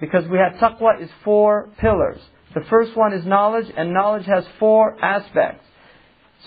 because 0.00 0.28
we 0.28 0.38
have 0.38 0.54
taqwa 0.54 1.00
is 1.02 1.08
four 1.24 1.70
pillars. 1.78 2.18
The 2.54 2.62
first 2.68 2.96
one 2.96 3.14
is 3.14 3.24
knowledge, 3.24 3.66
and 3.74 3.94
knowledge 3.94 4.26
has 4.26 4.44
four 4.58 5.02
aspects. 5.02 5.64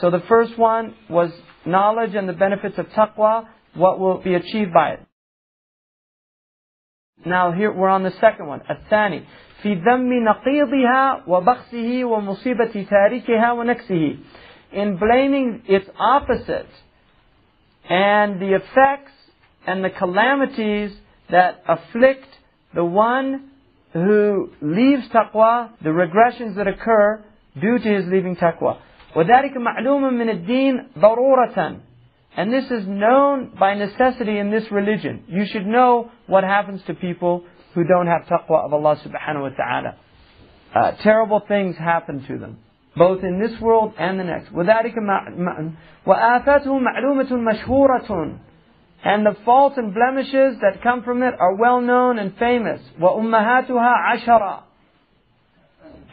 So 0.01 0.11
the 0.11 0.21
first 0.27 0.57
one 0.57 0.93
was 1.09 1.31
knowledge 1.65 2.13
and 2.15 2.29
the 2.29 2.33
benefits 2.33 2.77
of 2.77 2.87
taqwa, 2.87 3.47
what 3.73 3.99
will 3.99 4.21
be 4.21 4.35
achieved 4.35 4.73
by 4.73 4.89
it. 4.91 4.99
Now 7.25 7.51
here 7.51 7.71
we're 7.71 7.89
on 7.89 8.03
the 8.03 8.13
second 8.21 8.47
one, 8.47 8.61
الثاني 8.69 9.23
في 9.63 9.73
ذم 9.73 10.13
نقيضها 10.13 11.23
وبخسه 11.27 12.05
ومصيبة 12.05 12.85
تاركها 12.89 13.51
ونكسه 13.51 14.17
in 14.73 14.97
blaming 14.97 15.63
its 15.67 15.89
opposite 15.97 16.69
and 17.89 18.39
the 18.39 18.53
effects 18.53 19.13
and 19.65 19.83
the 19.83 19.89
calamities 19.89 20.91
that 21.31 21.63
afflict 21.67 22.27
the 22.73 22.85
one 22.85 23.49
who 23.93 24.51
leaves 24.61 25.07
taqwa, 25.09 25.71
the 25.81 25.89
regressions 25.89 26.55
that 26.57 26.67
occur 26.67 27.23
due 27.59 27.79
to 27.79 27.89
his 27.89 28.05
leaving 28.07 28.35
taqwa. 28.35 28.77
وذلك 29.15 29.57
معلوم 29.57 30.13
من 30.13 30.29
الدين 30.29 30.87
ضرورة 30.99 31.77
and 32.37 32.51
this 32.51 32.65
is 32.65 32.85
known 32.85 33.51
by 33.57 33.75
necessity 33.75 34.37
in 34.37 34.51
this 34.51 34.69
religion. 34.69 35.23
You 35.27 35.45
should 35.45 35.65
know 35.65 36.11
what 36.27 36.43
happens 36.43 36.81
to 36.87 36.93
people 36.93 37.45
who 37.73 37.85
don't 37.85 38.07
have 38.07 38.23
taqwa 38.23 38.65
of 38.65 38.73
Allah 38.73 38.97
subhanahu 38.97 39.41
wa 39.41 39.49
ta'ala. 39.49 39.97
Uh, 40.73 40.91
terrible 41.01 41.41
things 41.47 41.77
happen 41.77 42.25
to 42.27 42.37
them, 42.37 42.57
both 42.97 43.23
in 43.23 43.39
this 43.39 43.59
world 43.61 43.93
and 43.97 44.19
the 44.19 44.25
next. 44.25 44.51
وَذَلِكَ 44.51 44.95
وَآفَاتُهُ 46.05 46.67
مَعْلُومَةٌ 46.67 47.31
مَشْهُورَةٌ 47.31 48.39
And 49.05 49.25
the 49.25 49.37
faults 49.45 49.77
and 49.77 49.93
blemishes 49.93 50.59
that 50.61 50.83
come 50.83 51.03
from 51.03 51.23
it 51.23 51.33
are 51.39 51.55
well 51.55 51.79
known 51.79 52.19
and 52.19 52.37
famous. 52.37 52.81
وَأُمَّهَاتُهَا 52.99 53.93
عَشَرًا 54.13 54.63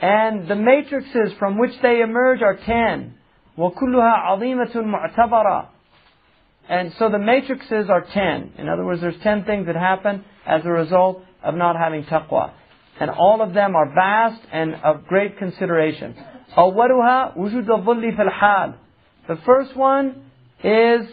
And 0.00 0.48
the 0.48 0.54
matrices 0.54 1.32
from 1.40 1.58
which 1.58 1.72
they 1.82 2.00
emerge 2.00 2.42
are 2.42 2.56
ten. 2.64 3.14
وَكُلُّهَا 3.58 4.24
عَظِيمَةٌ 4.28 4.74
مُعْتَبَرًا 4.76 5.66
and 6.68 6.92
so 6.98 7.10
the 7.10 7.18
matrices 7.18 7.90
are 7.90 8.02
10. 8.02 8.52
In 8.58 8.68
other 8.68 8.84
words, 8.84 9.00
there's 9.00 9.20
10 9.22 9.44
things 9.44 9.66
that 9.66 9.76
happen 9.76 10.24
as 10.46 10.64
a 10.64 10.70
result 10.70 11.22
of 11.42 11.54
not 11.54 11.76
having 11.76 12.04
taqwa. 12.04 12.52
And 13.00 13.10
all 13.10 13.42
of 13.42 13.52
them 13.52 13.74
are 13.74 13.92
vast 13.92 14.40
and 14.52 14.74
of 14.76 15.06
great 15.06 15.38
consideration. 15.38 16.14
أولها 16.56 17.36
وجود 17.36 17.66
الظل 17.66 18.16
في 18.16 18.22
الحال. 18.22 18.74
The 19.28 19.36
first 19.44 19.76
one 19.76 20.24
is 20.62 21.06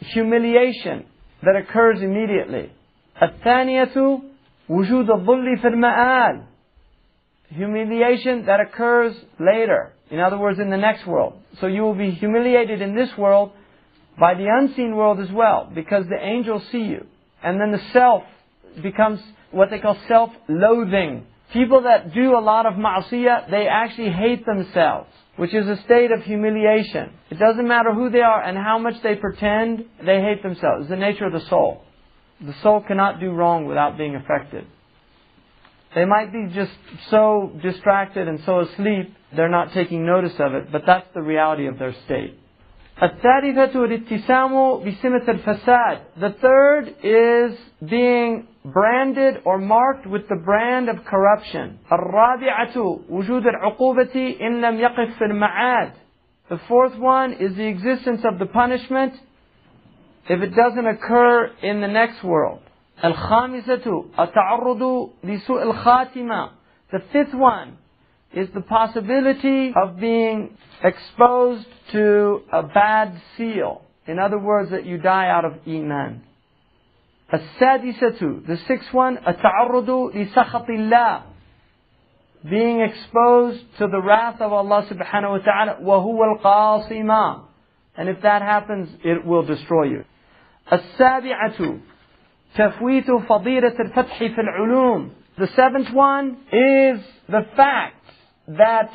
humiliation 0.00 1.06
that 1.42 1.56
occurs 1.56 2.02
immediately. 2.02 2.72
الثانية 3.22 4.20
وجود 4.68 5.10
الظل 5.10 5.58
في 5.60 5.68
المآل. 5.68 6.42
Humiliation 7.54 8.46
that 8.46 8.60
occurs 8.60 9.14
later. 9.38 9.92
In 10.10 10.20
other 10.20 10.38
words, 10.38 10.58
in 10.58 10.70
the 10.70 10.76
next 10.76 11.06
world. 11.06 11.34
So 11.60 11.66
you 11.66 11.82
will 11.82 11.94
be 11.94 12.10
humiliated 12.10 12.80
in 12.80 12.94
this 12.94 13.16
world 13.16 13.52
by 14.19 14.33
the 14.35 14.47
unseen 14.47 14.95
world 14.95 15.19
as 15.19 15.31
well, 15.31 15.69
because 15.73 16.05
the 16.07 16.19
angels 16.19 16.63
see 16.71 16.83
you. 16.83 17.05
And 17.43 17.59
then 17.59 17.71
the 17.71 17.81
self 17.93 18.23
becomes 18.81 19.19
what 19.51 19.69
they 19.69 19.79
call 19.79 19.97
self-loathing. 20.07 21.25
People 21.53 21.81
that 21.81 22.13
do 22.13 22.37
a 22.37 22.39
lot 22.39 22.65
of 22.65 22.73
ma'asiyah, 22.75 23.49
they 23.49 23.67
actually 23.67 24.11
hate 24.11 24.45
themselves, 24.45 25.09
which 25.35 25.53
is 25.53 25.67
a 25.67 25.81
state 25.83 26.11
of 26.11 26.23
humiliation. 26.23 27.11
It 27.29 27.39
doesn't 27.39 27.67
matter 27.67 27.93
who 27.93 28.09
they 28.09 28.21
are 28.21 28.41
and 28.41 28.57
how 28.57 28.77
much 28.77 29.01
they 29.03 29.15
pretend, 29.15 29.85
they 30.05 30.21
hate 30.21 30.43
themselves. 30.43 30.81
It's 30.81 30.89
the 30.89 30.95
nature 30.95 31.25
of 31.25 31.33
the 31.33 31.45
soul. 31.49 31.83
The 32.39 32.55
soul 32.63 32.81
cannot 32.87 33.19
do 33.19 33.31
wrong 33.31 33.65
without 33.65 33.97
being 33.97 34.15
affected. 34.15 34.65
They 35.93 36.05
might 36.05 36.31
be 36.31 36.47
just 36.53 36.71
so 37.09 37.51
distracted 37.61 38.27
and 38.27 38.39
so 38.45 38.61
asleep, 38.61 39.13
they're 39.35 39.49
not 39.49 39.73
taking 39.73 40.05
notice 40.05 40.33
of 40.39 40.53
it, 40.53 40.71
but 40.71 40.83
that's 40.85 41.07
the 41.13 41.21
reality 41.21 41.67
of 41.67 41.77
their 41.77 41.93
state. 42.05 42.39
الثالثة 43.02 43.84
الاتسام 43.84 44.84
بسمة 44.84 45.28
الفساد. 45.28 45.98
The 46.16 46.30
third 46.40 46.94
is 47.02 47.58
being 47.90 48.46
branded 48.64 49.42
or 49.44 49.58
marked 49.58 50.06
with 50.06 50.26
the 50.28 50.36
brand 50.36 50.88
of 50.88 51.04
corruption. 51.04 51.78
الرابعة 51.92 53.00
وجود 53.10 53.46
العقوبة 53.46 54.36
إن 54.40 54.60
لم 54.60 54.80
يقف 54.80 55.18
في 55.18 55.24
المعاد. 55.24 55.92
The 56.48 56.58
fourth 56.68 56.98
one 56.98 57.32
is 57.32 57.54
the 57.56 57.66
existence 57.66 58.24
of 58.24 58.38
the 58.38 58.46
punishment 58.46 59.12
if 60.28 60.40
it 60.40 60.54
doesn't 60.54 60.86
occur 60.86 61.50
in 61.62 61.80
the 61.82 61.88
next 61.88 62.24
world. 62.24 62.60
الخامسة 63.04 64.04
التعرض 64.18 65.10
لسوء 65.24 65.62
الخاتمة. 65.62 66.50
The 66.92 67.00
fifth 67.12 67.34
one 67.34 67.76
is 68.32 68.48
the 68.54 68.60
possibility 68.60 69.72
of 69.74 69.98
being 69.98 70.56
exposed 70.82 71.66
to 71.92 72.42
a 72.52 72.62
bad 72.62 73.20
seal. 73.36 73.82
In 74.06 74.18
other 74.18 74.38
words, 74.38 74.70
that 74.70 74.84
you 74.84 74.98
die 74.98 75.28
out 75.28 75.44
of 75.44 75.54
Iman. 75.66 76.22
السادسة, 77.32 78.46
the 78.46 78.56
sixth 78.68 78.92
one, 78.92 79.16
التعرض 79.16 80.14
لسخط 80.14 80.68
الله. 80.68 81.22
Being 82.48 82.80
exposed 82.80 83.64
to 83.78 83.88
the 83.88 84.00
wrath 84.00 84.40
of 84.40 84.52
Allah 84.52 84.86
subhanahu 84.88 85.30
wa 85.30 85.38
ta'ala, 85.38 85.78
وهو 85.82 86.38
القاصمة. 86.38 87.42
And 87.96 88.08
if 88.08 88.22
that 88.22 88.42
happens, 88.42 88.90
it 89.02 89.24
will 89.24 89.42
destroy 89.42 89.84
you. 89.84 90.04
السابعة, 90.70 91.80
تفويت 92.54 93.10
فضيلة 93.10 93.80
الفتح 93.80 94.18
في 94.18 94.38
العلوم. 94.38 95.10
The 95.38 95.48
seventh 95.48 95.92
one 95.92 96.36
is 96.52 97.00
the 97.28 97.46
fact 97.56 97.99
that 98.57 98.91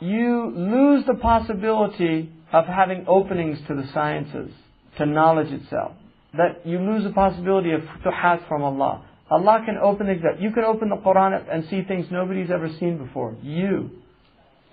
you 0.00 0.52
lose 0.54 1.04
the 1.06 1.14
possibility 1.14 2.32
of 2.52 2.66
having 2.66 3.04
openings 3.06 3.58
to 3.68 3.74
the 3.74 3.86
sciences, 3.92 4.52
to 4.96 5.06
knowledge 5.06 5.52
itself. 5.52 5.92
that 6.34 6.66
you 6.66 6.78
lose 6.78 7.04
the 7.04 7.10
possibility 7.10 7.72
of 7.72 7.80
futuhat 7.80 8.46
from 8.48 8.62
Allah. 8.62 9.04
Allah 9.30 9.62
can 9.64 9.76
open 9.82 10.06
things 10.06 10.22
up. 10.30 10.40
You 10.40 10.52
can 10.52 10.64
open 10.64 10.88
the 10.88 10.96
Quran 10.96 11.34
up 11.34 11.46
and 11.50 11.64
see 11.68 11.82
things 11.82 12.06
nobody's 12.10 12.50
ever 12.50 12.68
seen 12.78 12.98
before. 12.98 13.36
You. 13.42 13.90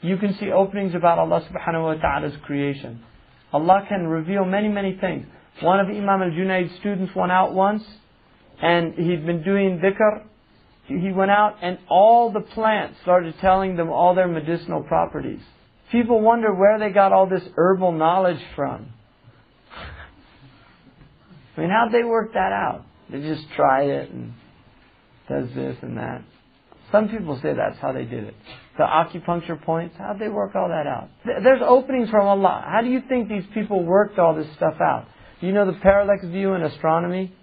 You 0.01 0.17
can 0.17 0.35
see 0.37 0.51
openings 0.51 0.93
about 0.95 1.17
Allah 1.17 1.41
subhanahu 1.49 1.83
wa 1.83 1.93
ta'ala's 1.95 2.33
creation. 2.45 3.03
Allah 3.53 3.85
can 3.87 4.07
reveal 4.07 4.45
many, 4.45 4.67
many 4.67 4.97
things. 4.99 5.25
One 5.61 5.79
of 5.79 5.87
Imam 5.87 6.21
al-Junaid's 6.21 6.75
students 6.79 7.15
went 7.15 7.31
out 7.31 7.53
once 7.53 7.83
and 8.61 8.93
he'd 8.95 9.25
been 9.25 9.43
doing 9.43 9.79
dhikr. 9.79 10.23
He 10.87 11.11
went 11.11 11.31
out 11.31 11.57
and 11.61 11.79
all 11.89 12.31
the 12.31 12.41
plants 12.41 12.97
started 13.01 13.33
telling 13.41 13.75
them 13.75 13.89
all 13.89 14.13
their 14.13 14.27
medicinal 14.27 14.83
properties. 14.83 15.41
People 15.91 16.21
wonder 16.21 16.53
where 16.53 16.77
they 16.77 16.89
got 16.89 17.11
all 17.11 17.27
this 17.27 17.43
herbal 17.55 17.93
knowledge 17.93 18.41
from. 18.55 18.87
I 21.57 21.61
mean, 21.61 21.69
how'd 21.69 21.91
they 21.91 22.03
work 22.03 22.33
that 22.33 22.51
out? 22.51 22.85
They 23.09 23.21
just 23.21 23.43
try 23.55 23.83
it 23.83 24.11
and 24.11 24.33
does 25.29 25.47
this 25.55 25.77
and 25.81 25.97
that. 25.97 26.23
Some 26.91 27.09
people 27.09 27.39
say 27.41 27.53
that's 27.53 27.79
how 27.79 27.91
they 27.91 28.05
did 28.05 28.25
it. 28.25 28.35
The 28.77 28.83
acupuncture 28.83 29.61
points, 29.61 29.95
how'd 29.97 30.19
they 30.19 30.27
work 30.27 30.53
all 30.55 30.69
that 30.69 30.85
out? 30.85 31.09
There's 31.25 31.61
openings 31.65 32.09
from 32.09 32.27
Allah. 32.27 32.63
How 32.67 32.81
do 32.81 32.89
you 32.89 33.01
think 33.07 33.29
these 33.29 33.45
people 33.53 33.83
worked 33.83 34.19
all 34.19 34.35
this 34.35 34.47
stuff 34.55 34.75
out? 34.81 35.07
Do 35.39 35.47
you 35.47 35.53
know 35.53 35.65
the 35.65 35.79
parallax 35.79 36.25
view 36.25 36.53
in 36.53 36.61
astronomy? 36.61 37.33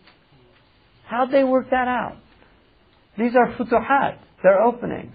How'd 1.06 1.30
they 1.30 1.44
work 1.44 1.70
that 1.70 1.88
out? 1.88 2.16
These 3.17 3.33
are 3.35 3.53
futuhat. 3.53 4.17
They're 4.43 4.61
openings. 4.61 5.13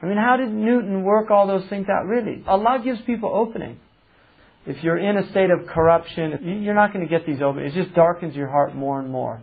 I 0.00 0.06
mean, 0.06 0.16
how 0.16 0.36
did 0.36 0.50
Newton 0.52 1.02
work 1.02 1.30
all 1.30 1.46
those 1.46 1.68
things 1.68 1.86
out? 1.90 2.06
Really, 2.06 2.44
Allah 2.46 2.80
gives 2.82 3.00
people 3.02 3.30
openings. 3.34 3.78
If 4.66 4.84
you're 4.84 4.98
in 4.98 5.16
a 5.16 5.28
state 5.30 5.50
of 5.50 5.66
corruption, 5.66 6.62
you're 6.62 6.74
not 6.74 6.92
going 6.92 7.06
to 7.06 7.10
get 7.10 7.26
these 7.26 7.42
openings. 7.42 7.74
It 7.74 7.84
just 7.84 7.94
darkens 7.94 8.36
your 8.36 8.48
heart 8.48 8.74
more 8.74 9.00
and 9.00 9.10
more. 9.10 9.40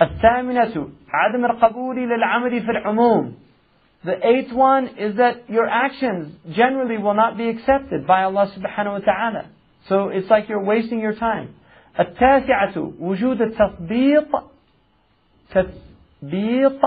الثامنة 0.00 0.90
عدم 1.08 1.44
القبول 1.44 1.96
للعمل 1.96 2.62
في 2.62 2.70
العموم. 2.70 3.34
The 4.04 4.26
eighth 4.26 4.52
one 4.52 4.86
is 4.96 5.16
that 5.16 5.50
your 5.50 5.66
actions 5.66 6.36
generally 6.52 6.98
will 6.98 7.14
not 7.14 7.36
be 7.36 7.48
accepted 7.48 8.06
by 8.06 8.22
Allah 8.22 8.50
subhanahu 8.56 8.92
wa 8.92 8.98
ta'ala. 8.98 9.50
So 9.88 10.08
it's 10.08 10.30
like 10.30 10.48
you're 10.48 10.62
wasting 10.62 11.00
your 11.00 11.14
time. 11.14 11.54
التاسعة 11.98 12.76
وجود 13.00 13.42
التثبيط 13.42 14.44
تثبيط 15.52 16.80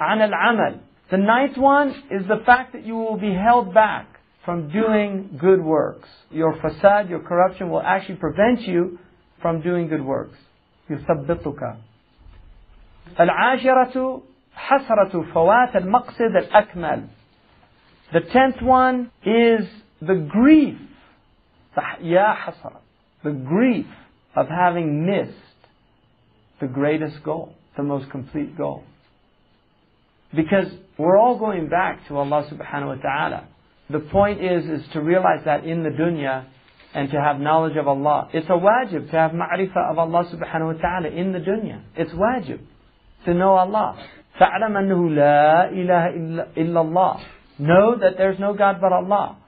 عن 0.00 0.22
العمل. 0.22 0.78
The 1.10 1.18
ninth 1.18 1.58
one 1.58 1.90
is 2.10 2.26
the 2.26 2.42
fact 2.44 2.72
that 2.72 2.84
you 2.84 2.96
will 2.96 3.16
be 3.16 3.34
held 3.34 3.74
back 3.74 4.06
from 4.44 4.70
doing 4.70 5.38
good 5.38 5.62
works. 5.62 6.08
Your 6.30 6.54
fasad, 6.54 7.08
your 7.08 7.20
corruption 7.20 7.70
will 7.70 7.82
actually 7.82 8.16
prevent 8.16 8.60
you 8.62 8.98
from 9.40 9.60
doing 9.60 9.88
good 9.88 10.04
works. 10.04 10.38
يثبطك. 10.90 11.76
العاشرة 13.20 14.22
حسرة 14.54 15.22
فوات 15.32 15.76
المقصد 15.76 16.36
الأكمل. 16.36 17.08
The 18.12 18.20
tenth 18.20 18.62
one 18.62 19.10
is 19.24 19.66
the 20.00 20.14
grief. 20.14 20.78
يا 22.00 22.34
حسرة. 22.34 22.80
The 23.24 23.30
grief 23.30 23.86
of 24.36 24.48
having 24.48 25.06
missed 25.06 25.32
the 26.60 26.66
greatest 26.66 27.22
goal, 27.24 27.54
the 27.76 27.82
most 27.82 28.10
complete 28.10 28.56
goal. 28.56 28.84
Because 30.34 30.66
we're 30.98 31.18
all 31.18 31.38
going 31.38 31.68
back 31.68 32.06
to 32.08 32.16
Allah 32.16 32.48
subhanahu 32.50 32.96
wa 32.96 33.02
ta'ala. 33.02 33.48
The 33.90 34.00
point 34.00 34.42
is, 34.42 34.64
is 34.64 34.86
to 34.92 35.00
realize 35.00 35.44
that 35.44 35.64
in 35.64 35.82
the 35.82 35.90
dunya 35.90 36.46
and 36.94 37.10
to 37.10 37.20
have 37.20 37.40
knowledge 37.40 37.76
of 37.76 37.88
Allah. 37.88 38.28
It's 38.32 38.46
a 38.46 38.52
wajib 38.52 39.10
to 39.10 39.16
have 39.16 39.32
ma'rifah 39.32 39.90
of 39.90 39.98
Allah 39.98 40.24
subhanahu 40.32 40.74
wa 40.74 40.80
ta'ala 40.80 41.08
in 41.08 41.32
the 41.32 41.40
dunya. 41.40 41.82
It's 41.96 42.12
wajib 42.12 42.60
to 43.24 43.34
know 43.34 43.54
Allah. 43.54 43.98
فَاعْلَمْ 44.40 44.72
أَنَّهُ 44.72 45.10
لَا 45.10 45.72
إِلَهَ 45.72 46.56
إِلَّا 46.56 46.56
اللَّهِ 46.56 47.20
Know 47.58 47.98
that 48.00 48.16
there's 48.16 48.38
no 48.38 48.54
God 48.54 48.76
but 48.80 48.92
Allah. 48.92 49.38